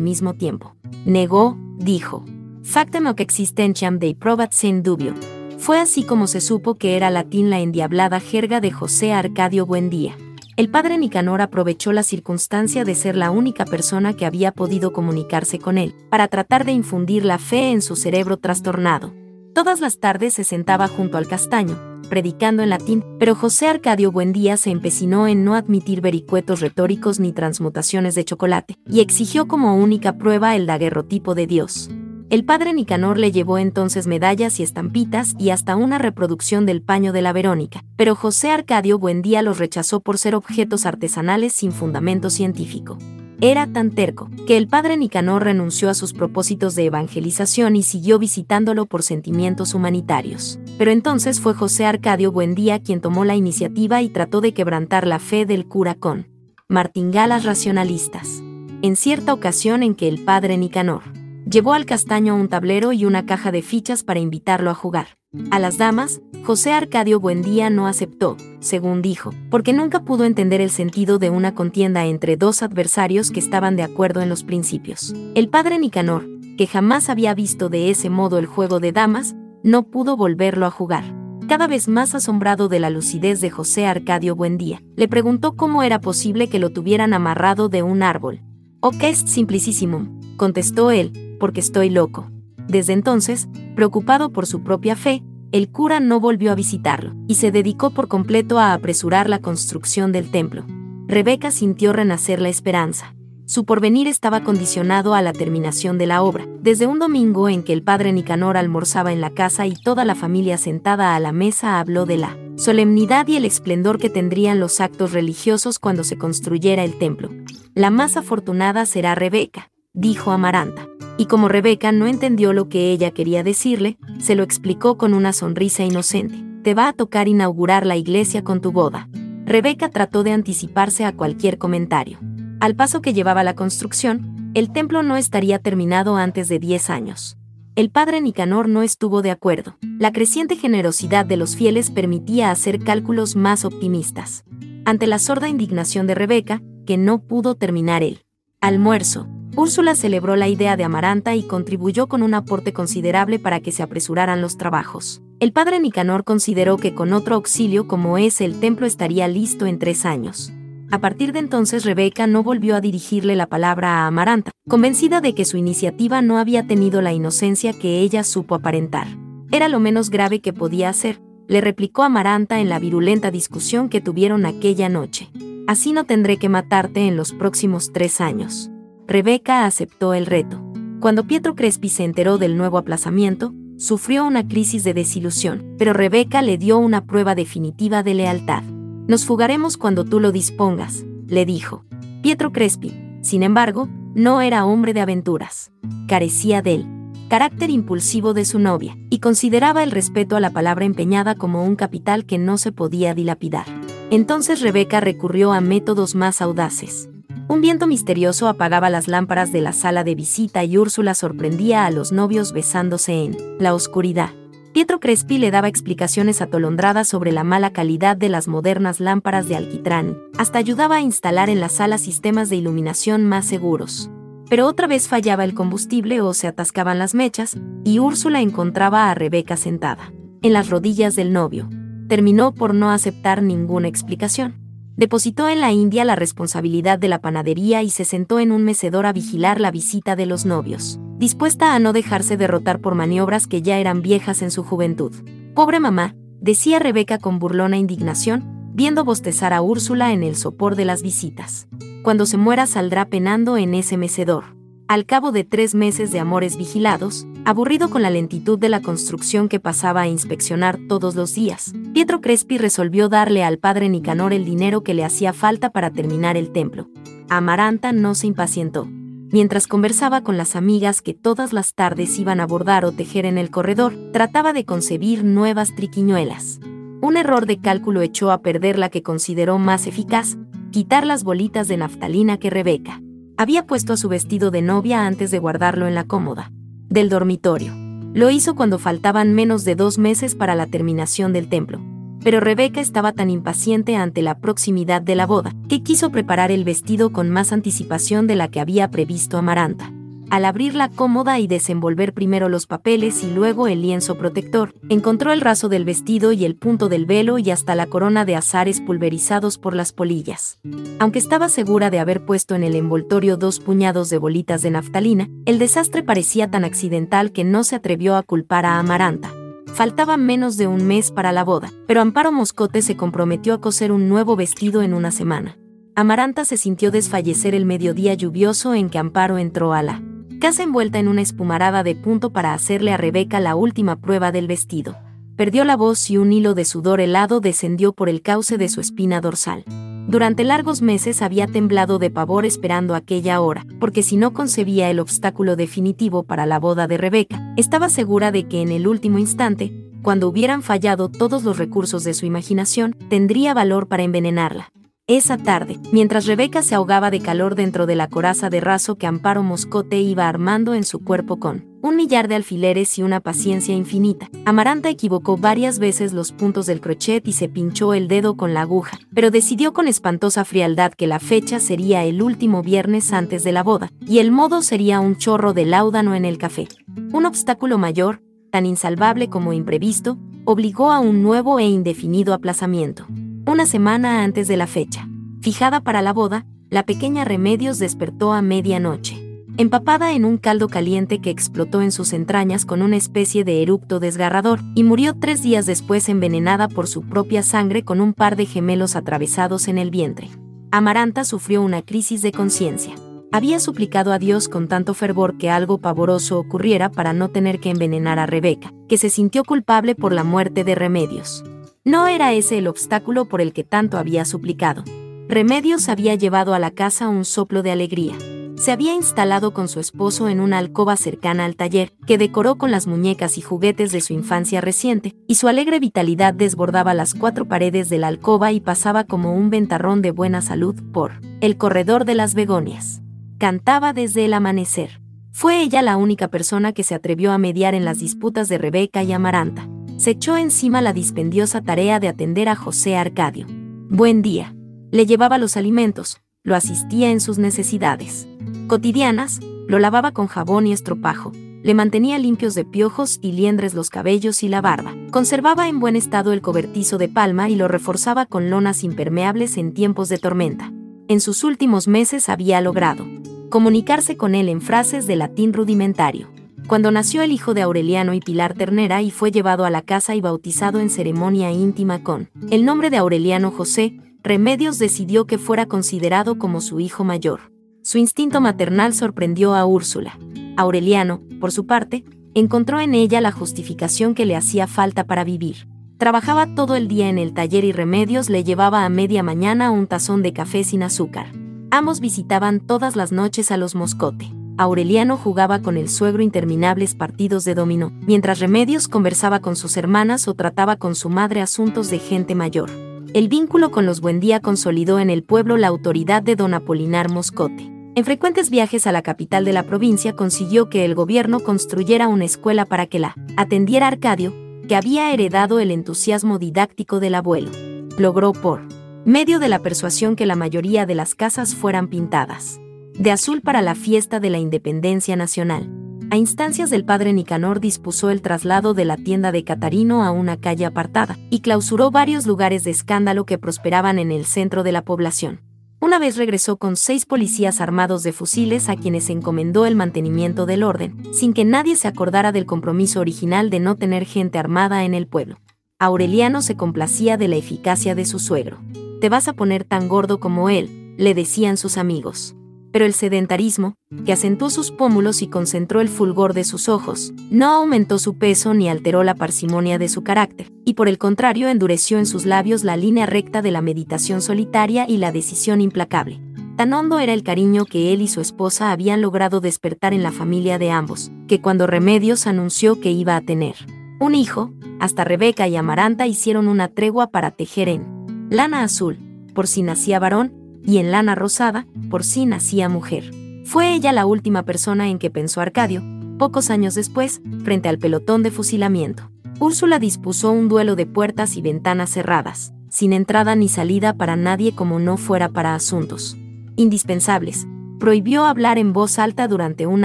mismo 0.00 0.32
tiempo. 0.32 0.74
Negó, 1.04 1.58
dijo. 1.76 2.24
Factem 2.62 3.06
hoc 3.06 3.20
existentiam 3.20 3.98
dei 3.98 4.14
probat 4.14 4.52
sin 4.52 4.82
dubio. 4.82 5.12
Fue 5.58 5.78
así 5.78 6.02
como 6.02 6.26
se 6.26 6.40
supo 6.40 6.76
que 6.76 6.96
era 6.96 7.10
latín 7.10 7.50
la 7.50 7.60
endiablada 7.60 8.20
jerga 8.20 8.62
de 8.62 8.70
José 8.70 9.12
Arcadio 9.12 9.66
Buendía. 9.66 10.16
El 10.60 10.68
padre 10.68 10.98
Nicanor 10.98 11.40
aprovechó 11.40 11.90
la 11.90 12.02
circunstancia 12.02 12.84
de 12.84 12.94
ser 12.94 13.16
la 13.16 13.30
única 13.30 13.64
persona 13.64 14.12
que 14.12 14.26
había 14.26 14.52
podido 14.52 14.92
comunicarse 14.92 15.58
con 15.58 15.78
él, 15.78 15.94
para 16.10 16.28
tratar 16.28 16.66
de 16.66 16.72
infundir 16.72 17.24
la 17.24 17.38
fe 17.38 17.70
en 17.70 17.80
su 17.80 17.96
cerebro 17.96 18.36
trastornado. 18.36 19.14
Todas 19.54 19.80
las 19.80 20.00
tardes 20.00 20.34
se 20.34 20.44
sentaba 20.44 20.86
junto 20.86 21.16
al 21.16 21.26
castaño, 21.26 21.78
predicando 22.10 22.62
en 22.62 22.68
latín, 22.68 23.02
pero 23.18 23.34
José 23.34 23.68
Arcadio 23.68 24.12
Buendía 24.12 24.58
se 24.58 24.68
empecinó 24.68 25.28
en 25.28 25.46
no 25.46 25.54
admitir 25.54 26.02
vericuetos 26.02 26.60
retóricos 26.60 27.20
ni 27.20 27.32
transmutaciones 27.32 28.14
de 28.14 28.26
chocolate, 28.26 28.76
y 28.86 29.00
exigió 29.00 29.48
como 29.48 29.76
única 29.76 30.18
prueba 30.18 30.56
el 30.56 30.66
daguerrotipo 30.66 31.34
de 31.34 31.46
Dios. 31.46 31.88
El 32.30 32.44
padre 32.44 32.72
Nicanor 32.72 33.18
le 33.18 33.32
llevó 33.32 33.58
entonces 33.58 34.06
medallas 34.06 34.60
y 34.60 34.62
estampitas 34.62 35.34
y 35.36 35.50
hasta 35.50 35.74
una 35.74 35.98
reproducción 35.98 36.64
del 36.64 36.80
paño 36.80 37.12
de 37.12 37.22
la 37.22 37.32
Verónica, 37.32 37.82
pero 37.96 38.14
José 38.14 38.52
Arcadio 38.52 39.00
Buendía 39.00 39.42
los 39.42 39.58
rechazó 39.58 39.98
por 39.98 40.16
ser 40.16 40.36
objetos 40.36 40.86
artesanales 40.86 41.52
sin 41.52 41.72
fundamento 41.72 42.30
científico. 42.30 42.98
Era 43.40 43.66
tan 43.66 43.90
terco, 43.90 44.30
que 44.46 44.58
el 44.58 44.68
padre 44.68 44.96
Nicanor 44.96 45.42
renunció 45.42 45.90
a 45.90 45.94
sus 45.94 46.12
propósitos 46.12 46.76
de 46.76 46.84
evangelización 46.84 47.74
y 47.74 47.82
siguió 47.82 48.20
visitándolo 48.20 48.86
por 48.86 49.02
sentimientos 49.02 49.74
humanitarios. 49.74 50.60
Pero 50.78 50.92
entonces 50.92 51.40
fue 51.40 51.54
José 51.54 51.84
Arcadio 51.84 52.30
Buendía 52.30 52.78
quien 52.78 53.00
tomó 53.00 53.24
la 53.24 53.34
iniciativa 53.34 54.02
y 54.02 54.08
trató 54.08 54.40
de 54.40 54.54
quebrantar 54.54 55.04
la 55.04 55.18
fe 55.18 55.46
del 55.46 55.66
cura 55.66 55.96
con 55.96 56.28
martingalas 56.68 57.44
racionalistas. 57.44 58.40
En 58.82 58.94
cierta 58.94 59.34
ocasión 59.34 59.82
en 59.82 59.96
que 59.96 60.06
el 60.06 60.22
padre 60.22 60.56
Nicanor 60.56 61.19
Llevó 61.48 61.72
al 61.72 61.86
castaño 61.86 62.34
un 62.36 62.48
tablero 62.48 62.92
y 62.92 63.04
una 63.04 63.26
caja 63.26 63.50
de 63.52 63.62
fichas 63.62 64.02
para 64.02 64.20
invitarlo 64.20 64.70
a 64.70 64.74
jugar. 64.74 65.18
A 65.50 65.58
las 65.60 65.78
damas, 65.78 66.20
José 66.44 66.72
Arcadio 66.72 67.20
Buendía 67.20 67.70
no 67.70 67.86
aceptó, 67.86 68.36
según 68.58 69.00
dijo, 69.00 69.32
porque 69.48 69.72
nunca 69.72 70.04
pudo 70.04 70.24
entender 70.24 70.60
el 70.60 70.70
sentido 70.70 71.18
de 71.18 71.30
una 71.30 71.54
contienda 71.54 72.04
entre 72.06 72.36
dos 72.36 72.62
adversarios 72.62 73.30
que 73.30 73.38
estaban 73.38 73.76
de 73.76 73.84
acuerdo 73.84 74.22
en 74.22 74.28
los 74.28 74.42
principios. 74.42 75.14
El 75.34 75.48
padre 75.48 75.78
Nicanor, 75.78 76.26
que 76.58 76.66
jamás 76.66 77.08
había 77.08 77.32
visto 77.34 77.68
de 77.68 77.90
ese 77.90 78.10
modo 78.10 78.38
el 78.38 78.46
juego 78.46 78.80
de 78.80 78.92
damas, 78.92 79.36
no 79.62 79.84
pudo 79.84 80.16
volverlo 80.16 80.66
a 80.66 80.70
jugar. 80.70 81.04
Cada 81.46 81.66
vez 81.66 81.88
más 81.88 82.14
asombrado 82.14 82.68
de 82.68 82.80
la 82.80 82.90
lucidez 82.90 83.40
de 83.40 83.50
José 83.50 83.86
Arcadio 83.86 84.36
Buendía, 84.36 84.82
le 84.96 85.08
preguntó 85.08 85.56
cómo 85.56 85.82
era 85.82 86.00
posible 86.00 86.48
que 86.48 86.58
lo 86.58 86.70
tuvieran 86.70 87.12
amarrado 87.12 87.68
de 87.68 87.82
un 87.82 88.02
árbol. 88.02 88.40
O 88.80 88.90
que 88.90 89.10
es 89.10 89.18
simplicísimo, 89.18 90.08
contestó 90.36 90.90
él, 90.90 91.29
porque 91.40 91.58
estoy 91.58 91.90
loco. 91.90 92.30
Desde 92.68 92.92
entonces, 92.92 93.48
preocupado 93.74 94.30
por 94.30 94.46
su 94.46 94.62
propia 94.62 94.94
fe, 94.94 95.24
el 95.50 95.70
cura 95.70 95.98
no 95.98 96.20
volvió 96.20 96.52
a 96.52 96.54
visitarlo, 96.54 97.14
y 97.26 97.34
se 97.34 97.50
dedicó 97.50 97.90
por 97.90 98.06
completo 98.06 98.60
a 98.60 98.72
apresurar 98.72 99.28
la 99.28 99.40
construcción 99.40 100.12
del 100.12 100.30
templo. 100.30 100.64
Rebeca 101.08 101.50
sintió 101.50 101.92
renacer 101.92 102.40
la 102.40 102.48
esperanza. 102.48 103.16
Su 103.46 103.64
porvenir 103.64 104.06
estaba 104.06 104.44
condicionado 104.44 105.12
a 105.12 105.22
la 105.22 105.32
terminación 105.32 105.98
de 105.98 106.06
la 106.06 106.22
obra, 106.22 106.46
desde 106.60 106.86
un 106.86 107.00
domingo 107.00 107.48
en 107.48 107.64
que 107.64 107.72
el 107.72 107.82
padre 107.82 108.12
Nicanor 108.12 108.56
almorzaba 108.56 109.12
en 109.12 109.20
la 109.20 109.30
casa 109.30 109.66
y 109.66 109.74
toda 109.74 110.04
la 110.04 110.14
familia 110.14 110.56
sentada 110.56 111.16
a 111.16 111.18
la 111.18 111.32
mesa 111.32 111.80
habló 111.80 112.06
de 112.06 112.18
la 112.18 112.38
solemnidad 112.56 113.26
y 113.26 113.34
el 113.34 113.44
esplendor 113.44 113.98
que 113.98 114.08
tendrían 114.08 114.60
los 114.60 114.80
actos 114.80 115.10
religiosos 115.10 115.80
cuando 115.80 116.04
se 116.04 116.16
construyera 116.16 116.84
el 116.84 116.96
templo. 116.96 117.28
La 117.74 117.90
más 117.90 118.16
afortunada 118.16 118.86
será 118.86 119.16
Rebeca, 119.16 119.70
dijo 119.92 120.30
Amaranta. 120.30 120.88
Y 121.18 121.26
como 121.26 121.48
Rebeca 121.48 121.92
no 121.92 122.06
entendió 122.06 122.52
lo 122.52 122.68
que 122.68 122.90
ella 122.92 123.10
quería 123.10 123.42
decirle, 123.42 123.98
se 124.18 124.34
lo 124.34 124.42
explicó 124.42 124.96
con 124.96 125.14
una 125.14 125.32
sonrisa 125.32 125.84
inocente. 125.84 126.42
Te 126.62 126.74
va 126.74 126.88
a 126.88 126.92
tocar 126.92 127.28
inaugurar 127.28 127.86
la 127.86 127.96
iglesia 127.96 128.42
con 128.42 128.60
tu 128.60 128.72
boda. 128.72 129.08
Rebeca 129.44 129.88
trató 129.88 130.22
de 130.22 130.32
anticiparse 130.32 131.04
a 131.04 131.12
cualquier 131.12 131.58
comentario. 131.58 132.18
Al 132.60 132.74
paso 132.74 133.00
que 133.00 133.12
llevaba 133.12 133.42
la 133.42 133.54
construcción, 133.54 134.52
el 134.54 134.72
templo 134.72 135.02
no 135.02 135.16
estaría 135.16 135.58
terminado 135.58 136.16
antes 136.16 136.48
de 136.48 136.58
10 136.58 136.90
años. 136.90 137.36
El 137.76 137.90
padre 137.90 138.20
Nicanor 138.20 138.68
no 138.68 138.82
estuvo 138.82 139.22
de 139.22 139.30
acuerdo. 139.30 139.76
La 139.98 140.12
creciente 140.12 140.56
generosidad 140.56 141.24
de 141.24 141.36
los 141.36 141.56
fieles 141.56 141.90
permitía 141.90 142.50
hacer 142.50 142.80
cálculos 142.80 143.36
más 143.36 143.64
optimistas. 143.64 144.44
Ante 144.84 145.06
la 145.06 145.18
sorda 145.18 145.48
indignación 145.48 146.06
de 146.06 146.14
Rebeca, 146.14 146.62
que 146.86 146.96
no 146.96 147.22
pudo 147.22 147.54
terminar 147.54 148.02
el 148.02 148.22
almuerzo, 148.60 149.28
Úrsula 149.56 149.94
celebró 149.94 150.36
la 150.36 150.48
idea 150.48 150.76
de 150.76 150.84
Amaranta 150.84 151.34
y 151.34 151.42
contribuyó 151.42 152.06
con 152.06 152.22
un 152.22 152.34
aporte 152.34 152.72
considerable 152.72 153.38
para 153.38 153.60
que 153.60 153.72
se 153.72 153.82
apresuraran 153.82 154.40
los 154.40 154.56
trabajos. 154.56 155.22
El 155.40 155.52
padre 155.52 155.80
Nicanor 155.80 156.24
consideró 156.24 156.76
que 156.76 156.94
con 156.94 157.12
otro 157.12 157.34
auxilio 157.34 157.88
como 157.88 158.16
ese 158.16 158.44
el 158.44 158.60
templo 158.60 158.86
estaría 158.86 159.26
listo 159.26 159.66
en 159.66 159.78
tres 159.78 160.04
años. 160.04 160.52
A 160.92 160.98
partir 160.98 161.32
de 161.32 161.38
entonces 161.38 161.84
Rebeca 161.84 162.26
no 162.26 162.42
volvió 162.42 162.76
a 162.76 162.80
dirigirle 162.80 163.36
la 163.36 163.46
palabra 163.46 163.98
a 163.98 164.06
Amaranta, 164.06 164.50
convencida 164.68 165.20
de 165.20 165.34
que 165.34 165.44
su 165.44 165.56
iniciativa 165.56 166.20
no 166.20 166.38
había 166.38 166.66
tenido 166.66 167.00
la 167.00 167.12
inocencia 167.12 167.72
que 167.72 168.00
ella 168.00 168.24
supo 168.24 168.54
aparentar. 168.54 169.06
Era 169.52 169.68
lo 169.68 169.80
menos 169.80 170.10
grave 170.10 170.40
que 170.40 170.52
podía 170.52 170.88
hacer, 170.88 171.20
le 171.48 171.60
replicó 171.60 172.02
Amaranta 172.02 172.60
en 172.60 172.68
la 172.68 172.78
virulenta 172.78 173.30
discusión 173.30 173.88
que 173.88 174.00
tuvieron 174.00 174.46
aquella 174.46 174.88
noche. 174.88 175.28
Así 175.66 175.92
no 175.92 176.04
tendré 176.04 176.36
que 176.36 176.48
matarte 176.48 177.06
en 177.06 177.16
los 177.16 177.32
próximos 177.32 177.92
tres 177.92 178.20
años. 178.20 178.70
Rebeca 179.10 179.64
aceptó 179.66 180.14
el 180.14 180.24
reto. 180.24 180.62
Cuando 181.00 181.26
Pietro 181.26 181.56
Crespi 181.56 181.88
se 181.88 182.04
enteró 182.04 182.38
del 182.38 182.56
nuevo 182.56 182.78
aplazamiento, 182.78 183.52
sufrió 183.76 184.24
una 184.24 184.46
crisis 184.46 184.84
de 184.84 184.94
desilusión, 184.94 185.74
pero 185.78 185.92
Rebeca 185.92 186.42
le 186.42 186.58
dio 186.58 186.78
una 186.78 187.04
prueba 187.04 187.34
definitiva 187.34 188.04
de 188.04 188.14
lealtad. 188.14 188.62
Nos 189.08 189.26
fugaremos 189.26 189.76
cuando 189.76 190.04
tú 190.04 190.20
lo 190.20 190.30
dispongas, 190.30 191.04
le 191.26 191.44
dijo. 191.44 191.84
Pietro 192.22 192.52
Crespi, 192.52 192.94
sin 193.20 193.42
embargo, 193.42 193.88
no 194.14 194.42
era 194.42 194.64
hombre 194.64 194.94
de 194.94 195.00
aventuras. 195.00 195.72
Carecía 196.06 196.62
del 196.62 196.86
carácter 197.28 197.70
impulsivo 197.70 198.32
de 198.32 198.44
su 198.44 198.60
novia, 198.60 198.96
y 199.10 199.18
consideraba 199.18 199.82
el 199.82 199.90
respeto 199.90 200.36
a 200.36 200.40
la 200.40 200.50
palabra 200.50 200.84
empeñada 200.84 201.34
como 201.34 201.64
un 201.64 201.74
capital 201.74 202.26
que 202.26 202.38
no 202.38 202.58
se 202.58 202.70
podía 202.70 203.12
dilapidar. 203.12 203.66
Entonces 204.12 204.60
Rebeca 204.60 205.00
recurrió 205.00 205.52
a 205.52 205.60
métodos 205.60 206.14
más 206.14 206.40
audaces. 206.40 207.10
Un 207.50 207.62
viento 207.62 207.88
misterioso 207.88 208.46
apagaba 208.46 208.90
las 208.90 209.08
lámparas 209.08 209.50
de 209.50 209.60
la 209.60 209.72
sala 209.72 210.04
de 210.04 210.14
visita 210.14 210.62
y 210.62 210.78
Úrsula 210.78 211.14
sorprendía 211.14 211.84
a 211.84 211.90
los 211.90 212.12
novios 212.12 212.52
besándose 212.52 213.24
en 213.24 213.36
la 213.58 213.74
oscuridad. 213.74 214.30
Pietro 214.72 215.00
Crespi 215.00 215.36
le 215.36 215.50
daba 215.50 215.66
explicaciones 215.66 216.42
atolondradas 216.42 217.08
sobre 217.08 217.32
la 217.32 217.42
mala 217.42 217.72
calidad 217.72 218.16
de 218.16 218.28
las 218.28 218.46
modernas 218.46 219.00
lámparas 219.00 219.48
de 219.48 219.56
alquitrán, 219.56 220.16
hasta 220.38 220.60
ayudaba 220.60 220.94
a 220.94 221.00
instalar 221.00 221.50
en 221.50 221.58
la 221.58 221.68
sala 221.68 221.98
sistemas 221.98 222.50
de 222.50 222.56
iluminación 222.56 223.26
más 223.26 223.46
seguros. 223.46 224.12
Pero 224.48 224.68
otra 224.68 224.86
vez 224.86 225.08
fallaba 225.08 225.42
el 225.42 225.52
combustible 225.52 226.20
o 226.20 226.34
se 226.34 226.46
atascaban 226.46 227.00
las 227.00 227.16
mechas, 227.16 227.56
y 227.82 227.98
Úrsula 227.98 228.40
encontraba 228.40 229.10
a 229.10 229.14
Rebeca 229.16 229.56
sentada, 229.56 230.12
en 230.42 230.52
las 230.52 230.70
rodillas 230.70 231.16
del 231.16 231.32
novio. 231.32 231.68
Terminó 232.06 232.54
por 232.54 232.74
no 232.74 232.92
aceptar 232.92 233.42
ninguna 233.42 233.88
explicación. 233.88 234.59
Depositó 235.00 235.48
en 235.48 235.60
la 235.60 235.72
India 235.72 236.04
la 236.04 236.14
responsabilidad 236.14 236.98
de 236.98 237.08
la 237.08 237.20
panadería 237.20 237.82
y 237.82 237.88
se 237.90 238.04
sentó 238.04 238.38
en 238.38 238.52
un 238.52 238.64
mecedor 238.64 239.06
a 239.06 239.12
vigilar 239.12 239.58
la 239.58 239.70
visita 239.70 240.14
de 240.14 240.26
los 240.26 240.44
novios 240.44 241.00
dispuesta 241.20 241.74
a 241.74 241.78
no 241.78 241.92
dejarse 241.92 242.38
derrotar 242.38 242.80
por 242.80 242.94
maniobras 242.94 243.46
que 243.46 243.60
ya 243.60 243.78
eran 243.78 244.00
viejas 244.00 244.40
en 244.40 244.50
su 244.50 244.64
juventud. 244.64 245.12
Pobre 245.54 245.78
mamá, 245.78 246.14
decía 246.40 246.78
Rebeca 246.78 247.18
con 247.18 247.38
burlona 247.38 247.76
indignación, 247.76 248.70
viendo 248.72 249.04
bostezar 249.04 249.52
a 249.52 249.60
Úrsula 249.60 250.14
en 250.14 250.22
el 250.22 250.34
sopor 250.34 250.76
de 250.76 250.86
las 250.86 251.02
visitas. 251.02 251.68
Cuando 252.02 252.24
se 252.24 252.38
muera 252.38 252.66
saldrá 252.66 253.04
penando 253.04 253.58
en 253.58 253.74
ese 253.74 253.98
mecedor. 253.98 254.59
Al 254.90 255.06
cabo 255.06 255.30
de 255.30 255.44
tres 255.44 255.76
meses 255.76 256.10
de 256.10 256.18
amores 256.18 256.56
vigilados, 256.56 257.24
aburrido 257.44 257.90
con 257.90 258.02
la 258.02 258.10
lentitud 258.10 258.58
de 258.58 258.68
la 258.68 258.82
construcción 258.82 259.48
que 259.48 259.60
pasaba 259.60 260.00
a 260.00 260.08
inspeccionar 260.08 260.80
todos 260.88 261.14
los 261.14 261.32
días, 261.32 261.72
Pietro 261.94 262.20
Crespi 262.20 262.58
resolvió 262.58 263.08
darle 263.08 263.44
al 263.44 263.58
padre 263.58 263.88
Nicanor 263.88 264.32
el 264.32 264.44
dinero 264.44 264.82
que 264.82 264.94
le 264.94 265.04
hacía 265.04 265.32
falta 265.32 265.70
para 265.70 265.92
terminar 265.92 266.36
el 266.36 266.50
templo. 266.50 266.88
Amaranta 267.28 267.92
no 267.92 268.16
se 268.16 268.26
impacientó 268.26 268.88
mientras 269.30 269.68
conversaba 269.68 270.22
con 270.22 270.36
las 270.36 270.56
amigas 270.56 271.02
que 271.02 271.14
todas 271.14 271.52
las 271.52 271.74
tardes 271.74 272.18
iban 272.18 272.40
a 272.40 272.46
bordar 272.48 272.84
o 272.84 272.90
tejer 272.90 273.26
en 273.26 273.38
el 273.38 273.52
corredor, 273.52 273.94
trataba 274.12 274.52
de 274.52 274.64
concebir 274.64 275.22
nuevas 275.22 275.72
triquiñuelas. 275.76 276.58
Un 277.00 277.16
error 277.16 277.46
de 277.46 277.60
cálculo 277.60 278.02
echó 278.02 278.32
a 278.32 278.42
perder 278.42 278.76
la 278.76 278.88
que 278.88 279.04
consideró 279.04 279.56
más 279.60 279.86
eficaz, 279.86 280.36
quitar 280.72 281.06
las 281.06 281.22
bolitas 281.22 281.68
de 281.68 281.76
naftalina 281.76 282.38
que 282.38 282.50
Rebeca 282.50 283.00
había 283.40 283.66
puesto 283.66 283.96
su 283.96 284.10
vestido 284.10 284.50
de 284.50 284.60
novia 284.60 285.06
antes 285.06 285.30
de 285.30 285.38
guardarlo 285.38 285.88
en 285.88 285.94
la 285.94 286.04
cómoda 286.04 286.52
del 286.90 287.08
dormitorio. 287.08 287.72
Lo 288.12 288.28
hizo 288.28 288.54
cuando 288.54 288.78
faltaban 288.78 289.32
menos 289.32 289.64
de 289.64 289.76
dos 289.76 289.96
meses 289.96 290.34
para 290.34 290.54
la 290.54 290.66
terminación 290.66 291.32
del 291.32 291.48
templo 291.48 291.80
pero 292.22 292.40
Rebeca 292.40 292.80
estaba 292.80 293.12
tan 293.12 293.30
impaciente 293.30 293.96
ante 293.96 294.22
la 294.22 294.38
proximidad 294.38 295.00
de 295.00 295.14
la 295.14 295.26
boda, 295.26 295.54
que 295.68 295.82
quiso 295.82 296.10
preparar 296.10 296.50
el 296.50 296.64
vestido 296.64 297.12
con 297.12 297.30
más 297.30 297.50
anticipación 297.50 298.26
de 298.26 298.36
la 298.36 298.48
que 298.48 298.60
había 298.60 298.90
previsto 298.90 299.38
Amaranta. 299.38 299.90
Al 300.30 300.44
abrir 300.44 300.76
la 300.76 300.88
cómoda 300.88 301.40
y 301.40 301.48
desenvolver 301.48 302.14
primero 302.14 302.48
los 302.48 302.68
papeles 302.68 303.24
y 303.24 303.30
luego 303.32 303.66
el 303.66 303.82
lienzo 303.82 304.16
protector, 304.16 304.72
encontró 304.88 305.32
el 305.32 305.40
raso 305.40 305.68
del 305.68 305.84
vestido 305.84 306.30
y 306.30 306.44
el 306.44 306.54
punto 306.54 306.88
del 306.88 307.04
velo 307.04 307.38
y 307.38 307.50
hasta 307.50 307.74
la 307.74 307.86
corona 307.86 308.24
de 308.24 308.36
azares 308.36 308.80
pulverizados 308.80 309.58
por 309.58 309.74
las 309.74 309.92
polillas. 309.92 310.60
Aunque 311.00 311.18
estaba 311.18 311.48
segura 311.48 311.90
de 311.90 311.98
haber 311.98 312.24
puesto 312.24 312.54
en 312.54 312.62
el 312.62 312.76
envoltorio 312.76 313.36
dos 313.36 313.58
puñados 313.58 314.08
de 314.08 314.18
bolitas 314.18 314.62
de 314.62 314.70
naftalina, 314.70 315.28
el 315.46 315.58
desastre 315.58 316.04
parecía 316.04 316.48
tan 316.48 316.64
accidental 316.64 317.32
que 317.32 317.42
no 317.42 317.64
se 317.64 317.74
atrevió 317.74 318.14
a 318.14 318.22
culpar 318.22 318.66
a 318.66 318.78
Amaranta. 318.78 319.34
Faltaba 319.74 320.16
menos 320.16 320.56
de 320.56 320.68
un 320.68 320.86
mes 320.86 321.10
para 321.10 321.32
la 321.32 321.42
boda, 321.42 321.72
pero 321.88 322.02
Amparo 322.02 322.30
Moscote 322.30 322.82
se 322.82 322.96
comprometió 322.96 323.54
a 323.54 323.60
coser 323.60 323.90
un 323.90 324.08
nuevo 324.08 324.36
vestido 324.36 324.82
en 324.82 324.94
una 324.94 325.10
semana. 325.10 325.58
Amaranta 325.96 326.44
se 326.44 326.56
sintió 326.56 326.92
desfallecer 326.92 327.56
el 327.56 327.66
mediodía 327.66 328.14
lluvioso 328.14 328.74
en 328.74 328.90
que 328.90 328.98
Amparo 328.98 329.36
entró 329.36 329.72
a 329.72 329.82
la 329.82 330.00
casa 330.40 330.62
envuelta 330.62 330.98
en 330.98 331.06
una 331.06 331.20
espumarada 331.20 331.82
de 331.84 331.94
punto 331.94 332.30
para 332.30 332.54
hacerle 332.54 332.92
a 332.92 332.96
Rebeca 332.96 333.40
la 333.40 333.54
última 333.54 333.96
prueba 333.96 334.32
del 334.32 334.48
vestido. 334.48 334.96
Perdió 335.36 335.64
la 335.64 335.76
voz 335.76 336.10
y 336.10 336.16
un 336.16 336.32
hilo 336.32 336.54
de 336.54 336.64
sudor 336.64 337.00
helado 337.00 337.40
descendió 337.40 337.92
por 337.92 338.08
el 338.08 338.22
cauce 338.22 338.56
de 338.56 338.70
su 338.70 338.80
espina 338.80 339.20
dorsal. 339.20 339.64
Durante 340.08 340.42
largos 340.42 340.80
meses 340.80 341.20
había 341.20 341.46
temblado 341.46 341.98
de 341.98 342.10
pavor 342.10 342.46
esperando 342.46 342.94
aquella 342.94 343.40
hora, 343.42 343.66
porque 343.78 344.02
si 344.02 344.16
no 344.16 344.32
concebía 344.32 344.90
el 344.90 344.98
obstáculo 344.98 345.56
definitivo 345.56 346.22
para 346.22 346.46
la 346.46 346.58
boda 346.58 346.88
de 346.88 346.96
Rebeca, 346.96 347.54
estaba 347.58 347.90
segura 347.90 348.32
de 348.32 348.48
que 348.48 348.62
en 348.62 348.72
el 348.72 348.88
último 348.88 349.18
instante, 349.18 349.72
cuando 350.02 350.26
hubieran 350.26 350.62
fallado 350.62 351.10
todos 351.10 351.44
los 351.44 351.58
recursos 351.58 352.02
de 352.02 352.14
su 352.14 352.24
imaginación, 352.24 352.96
tendría 353.10 353.52
valor 353.52 353.88
para 353.88 354.04
envenenarla. 354.04 354.72
Esa 355.10 355.36
tarde, 355.36 355.80
mientras 355.90 356.26
Rebeca 356.26 356.62
se 356.62 356.76
ahogaba 356.76 357.10
de 357.10 357.18
calor 357.18 357.56
dentro 357.56 357.86
de 357.86 357.96
la 357.96 358.06
coraza 358.06 358.48
de 358.48 358.60
raso 358.60 358.94
que 358.94 359.08
Amparo 359.08 359.42
Moscote 359.42 359.98
iba 359.98 360.28
armando 360.28 360.72
en 360.72 360.84
su 360.84 361.00
cuerpo 361.00 361.40
con 361.40 361.66
un 361.82 361.96
millar 361.96 362.28
de 362.28 362.36
alfileres 362.36 362.96
y 362.96 363.02
una 363.02 363.18
paciencia 363.18 363.74
infinita, 363.74 364.30
Amaranta 364.44 364.88
equivocó 364.88 365.36
varias 365.36 365.80
veces 365.80 366.12
los 366.12 366.30
puntos 366.30 366.66
del 366.66 366.80
crochet 366.80 367.26
y 367.26 367.32
se 367.32 367.48
pinchó 367.48 367.92
el 367.92 368.06
dedo 368.06 368.36
con 368.36 368.54
la 368.54 368.60
aguja, 368.60 369.00
pero 369.12 369.32
decidió 369.32 369.72
con 369.72 369.88
espantosa 369.88 370.44
frialdad 370.44 370.92
que 370.92 371.08
la 371.08 371.18
fecha 371.18 371.58
sería 371.58 372.04
el 372.04 372.22
último 372.22 372.62
viernes 372.62 373.12
antes 373.12 373.42
de 373.42 373.50
la 373.50 373.64
boda, 373.64 373.90
y 374.06 374.20
el 374.20 374.30
modo 374.30 374.62
sería 374.62 375.00
un 375.00 375.16
chorro 375.16 375.54
de 375.54 375.66
láudano 375.66 376.14
en 376.14 376.24
el 376.24 376.38
café. 376.38 376.68
Un 377.12 377.26
obstáculo 377.26 377.78
mayor, 377.78 378.22
tan 378.52 378.64
insalvable 378.64 379.28
como 379.28 379.54
imprevisto, 379.54 380.18
obligó 380.44 380.92
a 380.92 381.00
un 381.00 381.24
nuevo 381.24 381.58
e 381.58 381.64
indefinido 381.64 382.32
aplazamiento 382.32 383.08
una 383.50 383.66
semana 383.66 384.22
antes 384.22 384.46
de 384.46 384.56
la 384.56 384.68
fecha. 384.68 385.08
Fijada 385.40 385.80
para 385.80 386.02
la 386.02 386.12
boda, 386.12 386.46
la 386.68 386.84
pequeña 386.84 387.24
Remedios 387.24 387.80
despertó 387.80 388.32
a 388.32 388.42
medianoche, 388.42 389.44
empapada 389.56 390.12
en 390.12 390.24
un 390.24 390.38
caldo 390.38 390.68
caliente 390.68 391.20
que 391.20 391.30
explotó 391.30 391.82
en 391.82 391.90
sus 391.90 392.12
entrañas 392.12 392.64
con 392.64 392.80
una 392.80 392.96
especie 392.96 393.42
de 393.42 393.60
eructo 393.60 393.98
desgarrador, 393.98 394.60
y 394.76 394.84
murió 394.84 395.14
tres 395.18 395.42
días 395.42 395.66
después 395.66 396.08
envenenada 396.08 396.68
por 396.68 396.86
su 396.86 397.02
propia 397.02 397.42
sangre 397.42 397.82
con 397.82 398.00
un 398.00 398.14
par 398.14 398.36
de 398.36 398.46
gemelos 398.46 398.94
atravesados 398.94 399.66
en 399.66 399.78
el 399.78 399.90
vientre. 399.90 400.28
Amaranta 400.70 401.24
sufrió 401.24 401.60
una 401.60 401.82
crisis 401.82 402.22
de 402.22 402.30
conciencia. 402.30 402.94
Había 403.32 403.58
suplicado 403.58 404.12
a 404.12 404.20
Dios 404.20 404.48
con 404.48 404.68
tanto 404.68 404.94
fervor 404.94 405.38
que 405.38 405.50
algo 405.50 405.78
pavoroso 405.78 406.38
ocurriera 406.38 406.88
para 406.88 407.12
no 407.12 407.30
tener 407.30 407.58
que 407.58 407.70
envenenar 407.70 408.20
a 408.20 408.26
Rebeca, 408.26 408.72
que 408.88 408.96
se 408.96 409.10
sintió 409.10 409.42
culpable 409.42 409.96
por 409.96 410.12
la 410.12 410.22
muerte 410.22 410.62
de 410.62 410.76
Remedios. 410.76 411.42
No 411.84 412.08
era 412.08 412.34
ese 412.34 412.58
el 412.58 412.66
obstáculo 412.66 413.24
por 413.24 413.40
el 413.40 413.54
que 413.54 413.64
tanto 413.64 413.96
había 413.96 414.26
suplicado. 414.26 414.84
Remedios 415.28 415.88
había 415.88 416.14
llevado 416.14 416.52
a 416.52 416.58
la 416.58 416.72
casa 416.72 417.08
un 417.08 417.24
soplo 417.24 417.62
de 417.62 417.70
alegría. 417.70 418.16
Se 418.56 418.70
había 418.70 418.94
instalado 418.94 419.54
con 419.54 419.66
su 419.66 419.80
esposo 419.80 420.28
en 420.28 420.40
una 420.40 420.58
alcoba 420.58 420.98
cercana 420.98 421.46
al 421.46 421.56
taller, 421.56 421.94
que 422.06 422.18
decoró 422.18 422.56
con 422.56 422.70
las 422.70 422.86
muñecas 422.86 423.38
y 423.38 423.40
juguetes 423.40 423.92
de 423.92 424.02
su 424.02 424.12
infancia 424.12 424.60
reciente, 424.60 425.16
y 425.26 425.36
su 425.36 425.48
alegre 425.48 425.80
vitalidad 425.80 426.34
desbordaba 426.34 426.92
las 426.92 427.14
cuatro 427.14 427.46
paredes 427.46 427.88
de 427.88 427.96
la 427.96 428.08
alcoba 428.08 428.52
y 428.52 428.60
pasaba 428.60 429.04
como 429.04 429.32
un 429.32 429.48
ventarrón 429.48 430.02
de 430.02 430.10
buena 430.10 430.42
salud 430.42 430.74
por 430.92 431.12
el 431.40 431.56
corredor 431.56 432.04
de 432.04 432.14
las 432.14 432.34
begonias. 432.34 433.00
Cantaba 433.38 433.94
desde 433.94 434.26
el 434.26 434.34
amanecer. 434.34 435.00
Fue 435.32 435.62
ella 435.62 435.80
la 435.80 435.96
única 435.96 436.28
persona 436.28 436.74
que 436.74 436.82
se 436.82 436.94
atrevió 436.94 437.32
a 437.32 437.38
mediar 437.38 437.74
en 437.74 437.86
las 437.86 438.00
disputas 438.00 438.50
de 438.50 438.58
Rebeca 438.58 439.02
y 439.02 439.12
Amaranta. 439.12 439.66
Se 440.00 440.12
echó 440.12 440.38
encima 440.38 440.80
la 440.80 440.94
dispendiosa 440.94 441.60
tarea 441.60 442.00
de 442.00 442.08
atender 442.08 442.48
a 442.48 442.56
José 442.56 442.96
Arcadio. 442.96 443.46
Buen 443.90 444.22
día. 444.22 444.56
Le 444.90 445.04
llevaba 445.04 445.36
los 445.36 445.58
alimentos, 445.58 446.22
lo 446.42 446.56
asistía 446.56 447.10
en 447.10 447.20
sus 447.20 447.36
necesidades 447.36 448.26
cotidianas, 448.66 449.40
lo 449.68 449.78
lavaba 449.78 450.12
con 450.12 450.26
jabón 450.26 450.66
y 450.66 450.72
estropajo, 450.72 451.32
le 451.62 451.74
mantenía 451.74 452.18
limpios 452.18 452.54
de 452.54 452.64
piojos 452.64 453.18
y 453.20 453.32
liendres 453.32 453.74
los 453.74 453.90
cabellos 453.90 454.42
y 454.42 454.48
la 454.48 454.62
barba, 454.62 454.94
conservaba 455.10 455.68
en 455.68 455.80
buen 455.80 455.96
estado 455.96 456.32
el 456.32 456.40
cobertizo 456.40 456.96
de 456.96 457.10
palma 457.10 457.50
y 457.50 457.56
lo 457.56 457.68
reforzaba 457.68 458.24
con 458.24 458.48
lonas 458.48 458.84
impermeables 458.84 459.58
en 459.58 459.74
tiempos 459.74 460.08
de 460.08 460.16
tormenta. 460.16 460.72
En 461.08 461.20
sus 461.20 461.44
últimos 461.44 461.88
meses 461.88 462.30
había 462.30 462.62
logrado 462.62 463.06
comunicarse 463.50 464.16
con 464.16 464.34
él 464.34 464.48
en 464.48 464.62
frases 464.62 465.06
de 465.06 465.16
latín 465.16 465.52
rudimentario. 465.52 466.39
Cuando 466.66 466.90
nació 466.90 467.22
el 467.22 467.32
hijo 467.32 467.54
de 467.54 467.62
Aureliano 467.62 468.14
y 468.14 468.20
Pilar 468.20 468.54
Ternera 468.54 469.02
y 469.02 469.10
fue 469.10 469.30
llevado 469.30 469.64
a 469.64 469.70
la 469.70 469.82
casa 469.82 470.14
y 470.14 470.20
bautizado 470.20 470.80
en 470.80 470.90
ceremonia 470.90 471.50
íntima 471.50 472.02
con 472.02 472.30
el 472.50 472.64
nombre 472.64 472.90
de 472.90 472.96
Aureliano 472.96 473.50
José, 473.50 473.98
Remedios 474.22 474.78
decidió 474.78 475.26
que 475.26 475.38
fuera 475.38 475.66
considerado 475.66 476.38
como 476.38 476.60
su 476.60 476.78
hijo 476.80 477.04
mayor. 477.04 477.52
Su 477.82 477.98
instinto 477.98 478.40
maternal 478.40 478.94
sorprendió 478.94 479.54
a 479.54 479.64
Úrsula. 479.66 480.18
Aureliano, 480.56 481.22
por 481.40 481.52
su 481.52 481.66
parte, 481.66 482.04
encontró 482.34 482.80
en 482.80 482.94
ella 482.94 483.20
la 483.20 483.32
justificación 483.32 484.14
que 484.14 484.26
le 484.26 484.36
hacía 484.36 484.66
falta 484.66 485.04
para 485.04 485.24
vivir. 485.24 485.66
Trabajaba 485.98 486.54
todo 486.54 486.76
el 486.76 486.88
día 486.88 487.08
en 487.08 487.18
el 487.18 487.34
taller 487.34 487.64
y 487.64 487.72
Remedios 487.72 488.30
le 488.30 488.44
llevaba 488.44 488.84
a 488.84 488.88
media 488.88 489.22
mañana 489.22 489.70
un 489.70 489.86
tazón 489.86 490.22
de 490.22 490.32
café 490.32 490.64
sin 490.64 490.82
azúcar. 490.82 491.32
Ambos 491.70 492.00
visitaban 492.00 492.60
todas 492.60 492.96
las 492.96 493.12
noches 493.12 493.50
a 493.50 493.56
los 493.56 493.74
Moscote. 493.74 494.39
Aureliano 494.60 495.16
jugaba 495.16 495.62
con 495.62 495.78
el 495.78 495.88
suegro 495.88 496.22
interminables 496.22 496.94
partidos 496.94 497.46
de 497.46 497.54
dominó, 497.54 497.92
mientras 498.06 498.40
Remedios 498.40 498.88
conversaba 498.88 499.40
con 499.40 499.56
sus 499.56 499.78
hermanas 499.78 500.28
o 500.28 500.34
trataba 500.34 500.76
con 500.76 500.94
su 500.94 501.08
madre 501.08 501.40
asuntos 501.40 501.88
de 501.88 501.98
gente 501.98 502.34
mayor. 502.34 502.70
El 503.14 503.28
vínculo 503.28 503.70
con 503.70 503.86
los 503.86 504.02
Buendía 504.02 504.40
consolidó 504.40 504.98
en 504.98 505.08
el 505.08 505.22
pueblo 505.22 505.56
la 505.56 505.68
autoridad 505.68 506.22
de 506.22 506.36
don 506.36 506.52
Apolinar 506.52 507.08
Moscote. 507.08 507.72
En 507.94 508.04
frecuentes 508.04 508.50
viajes 508.50 508.86
a 508.86 508.92
la 508.92 509.00
capital 509.00 509.46
de 509.46 509.54
la 509.54 509.62
provincia 509.62 510.14
consiguió 510.14 510.68
que 510.68 510.84
el 510.84 510.94
gobierno 510.94 511.40
construyera 511.40 512.06
una 512.08 512.26
escuela 512.26 512.66
para 512.66 512.86
que 512.86 512.98
la 512.98 513.14
atendiera 513.38 513.86
Arcadio, 513.86 514.34
que 514.68 514.76
había 514.76 515.10
heredado 515.14 515.58
el 515.60 515.70
entusiasmo 515.70 516.38
didáctico 516.38 517.00
del 517.00 517.14
abuelo. 517.14 517.50
Logró 517.96 518.34
por 518.34 518.60
medio 519.06 519.38
de 519.38 519.48
la 519.48 519.60
persuasión 519.60 520.16
que 520.16 520.26
la 520.26 520.36
mayoría 520.36 520.84
de 520.84 520.96
las 520.96 521.14
casas 521.14 521.54
fueran 521.54 521.88
pintadas 521.88 522.59
de 522.98 523.10
azul 523.10 523.40
para 523.40 523.62
la 523.62 523.74
fiesta 523.74 524.20
de 524.20 524.30
la 524.30 524.38
independencia 524.38 525.16
nacional. 525.16 525.70
A 526.12 526.16
instancias 526.16 526.70
del 526.70 526.84
padre 526.84 527.12
Nicanor 527.12 527.60
dispuso 527.60 528.10
el 528.10 528.20
traslado 528.20 528.74
de 528.74 528.84
la 528.84 528.96
tienda 528.96 529.30
de 529.30 529.44
Catarino 529.44 530.02
a 530.02 530.10
una 530.10 530.38
calle 530.38 530.66
apartada 530.66 531.16
y 531.30 531.38
clausuró 531.38 531.92
varios 531.92 532.26
lugares 532.26 532.64
de 532.64 532.72
escándalo 532.72 533.24
que 533.24 533.38
prosperaban 533.38 534.00
en 534.00 534.10
el 534.10 534.24
centro 534.24 534.64
de 534.64 534.72
la 534.72 534.82
población. 534.82 535.40
Una 535.78 536.00
vez 536.00 536.16
regresó 536.16 536.56
con 536.56 536.76
seis 536.76 537.06
policías 537.06 537.60
armados 537.60 538.02
de 538.02 538.12
fusiles 538.12 538.68
a 538.68 538.74
quienes 538.74 539.08
encomendó 539.08 539.66
el 539.66 539.76
mantenimiento 539.76 540.46
del 540.46 540.64
orden, 540.64 541.00
sin 541.12 541.32
que 541.32 541.44
nadie 541.44 541.76
se 541.76 541.86
acordara 541.86 542.32
del 542.32 542.44
compromiso 542.44 542.98
original 542.98 543.48
de 543.48 543.60
no 543.60 543.76
tener 543.76 544.04
gente 544.04 544.38
armada 544.38 544.84
en 544.84 544.94
el 544.94 545.06
pueblo. 545.06 545.38
Aureliano 545.78 546.42
se 546.42 546.56
complacía 546.56 547.16
de 547.16 547.28
la 547.28 547.36
eficacia 547.36 547.94
de 547.94 548.04
su 548.04 548.18
suegro. 548.18 548.58
Te 549.00 549.08
vas 549.08 549.28
a 549.28 549.32
poner 549.32 549.62
tan 549.62 549.88
gordo 549.88 550.18
como 550.18 550.50
él, 550.50 550.96
le 550.98 551.14
decían 551.14 551.56
sus 551.56 551.78
amigos 551.78 552.34
pero 552.72 552.84
el 552.84 552.94
sedentarismo, 552.94 553.74
que 554.04 554.12
acentuó 554.12 554.50
sus 554.50 554.70
pómulos 554.70 555.22
y 555.22 555.28
concentró 555.28 555.80
el 555.80 555.88
fulgor 555.88 556.34
de 556.34 556.44
sus 556.44 556.68
ojos, 556.68 557.12
no 557.30 557.50
aumentó 557.50 557.98
su 557.98 558.16
peso 558.18 558.54
ni 558.54 558.68
alteró 558.68 559.02
la 559.02 559.14
parsimonia 559.14 559.78
de 559.78 559.88
su 559.88 560.02
carácter, 560.02 560.50
y 560.64 560.74
por 560.74 560.88
el 560.88 560.98
contrario 560.98 561.48
endureció 561.48 561.98
en 561.98 562.06
sus 562.06 562.26
labios 562.26 562.64
la 562.64 562.76
línea 562.76 563.06
recta 563.06 563.42
de 563.42 563.50
la 563.50 563.62
meditación 563.62 564.22
solitaria 564.22 564.88
y 564.88 564.98
la 564.98 565.12
decisión 565.12 565.60
implacable. 565.60 566.20
Tan 566.56 566.72
hondo 566.72 566.98
era 566.98 567.14
el 567.14 567.22
cariño 567.22 567.64
que 567.64 567.92
él 567.92 568.02
y 568.02 568.08
su 568.08 568.20
esposa 568.20 568.70
habían 568.70 569.00
logrado 569.00 569.40
despertar 569.40 569.94
en 569.94 570.02
la 570.02 570.12
familia 570.12 570.58
de 570.58 570.70
ambos, 570.70 571.10
que 571.26 571.40
cuando 571.40 571.66
Remedios 571.66 572.26
anunció 572.26 572.80
que 572.80 572.90
iba 572.92 573.16
a 573.16 573.22
tener 573.22 573.54
un 573.98 574.14
hijo, 574.14 574.52
hasta 574.78 575.04
Rebeca 575.04 575.46
y 575.46 575.56
Amaranta 575.56 576.06
hicieron 576.06 576.48
una 576.48 576.68
tregua 576.68 577.08
para 577.08 577.30
tejer 577.30 577.68
en 577.68 578.28
lana 578.30 578.62
azul, 578.62 578.98
por 579.34 579.46
si 579.46 579.62
nacía 579.62 579.98
varón, 579.98 580.32
y 580.64 580.78
en 580.78 580.90
lana 580.90 581.14
rosada, 581.14 581.66
por 581.90 582.04
si 582.04 582.26
nacía 582.26 582.68
mujer. 582.68 583.10
Fue 583.44 583.74
ella 583.74 583.92
la 583.92 584.06
última 584.06 584.44
persona 584.44 584.88
en 584.88 584.98
que 584.98 585.10
pensó 585.10 585.40
Arcadio, 585.40 585.82
pocos 586.18 586.50
años 586.50 586.74
después, 586.74 587.20
frente 587.44 587.68
al 587.68 587.78
pelotón 587.78 588.22
de 588.22 588.30
fusilamiento. 588.30 589.10
Úrsula 589.38 589.78
dispuso 589.78 590.30
un 590.30 590.48
duelo 590.48 590.76
de 590.76 590.86
puertas 590.86 591.36
y 591.36 591.42
ventanas 591.42 591.90
cerradas, 591.90 592.52
sin 592.68 592.92
entrada 592.92 593.34
ni 593.34 593.48
salida 593.48 593.94
para 593.94 594.16
nadie 594.16 594.54
como 594.54 594.78
no 594.78 594.96
fuera 594.96 595.28
para 595.28 595.54
asuntos 595.54 596.16
indispensables. 596.60 597.46
Prohibió 597.78 598.26
hablar 598.26 598.58
en 598.58 598.74
voz 598.74 598.98
alta 598.98 599.26
durante 599.26 599.66
un 599.66 599.84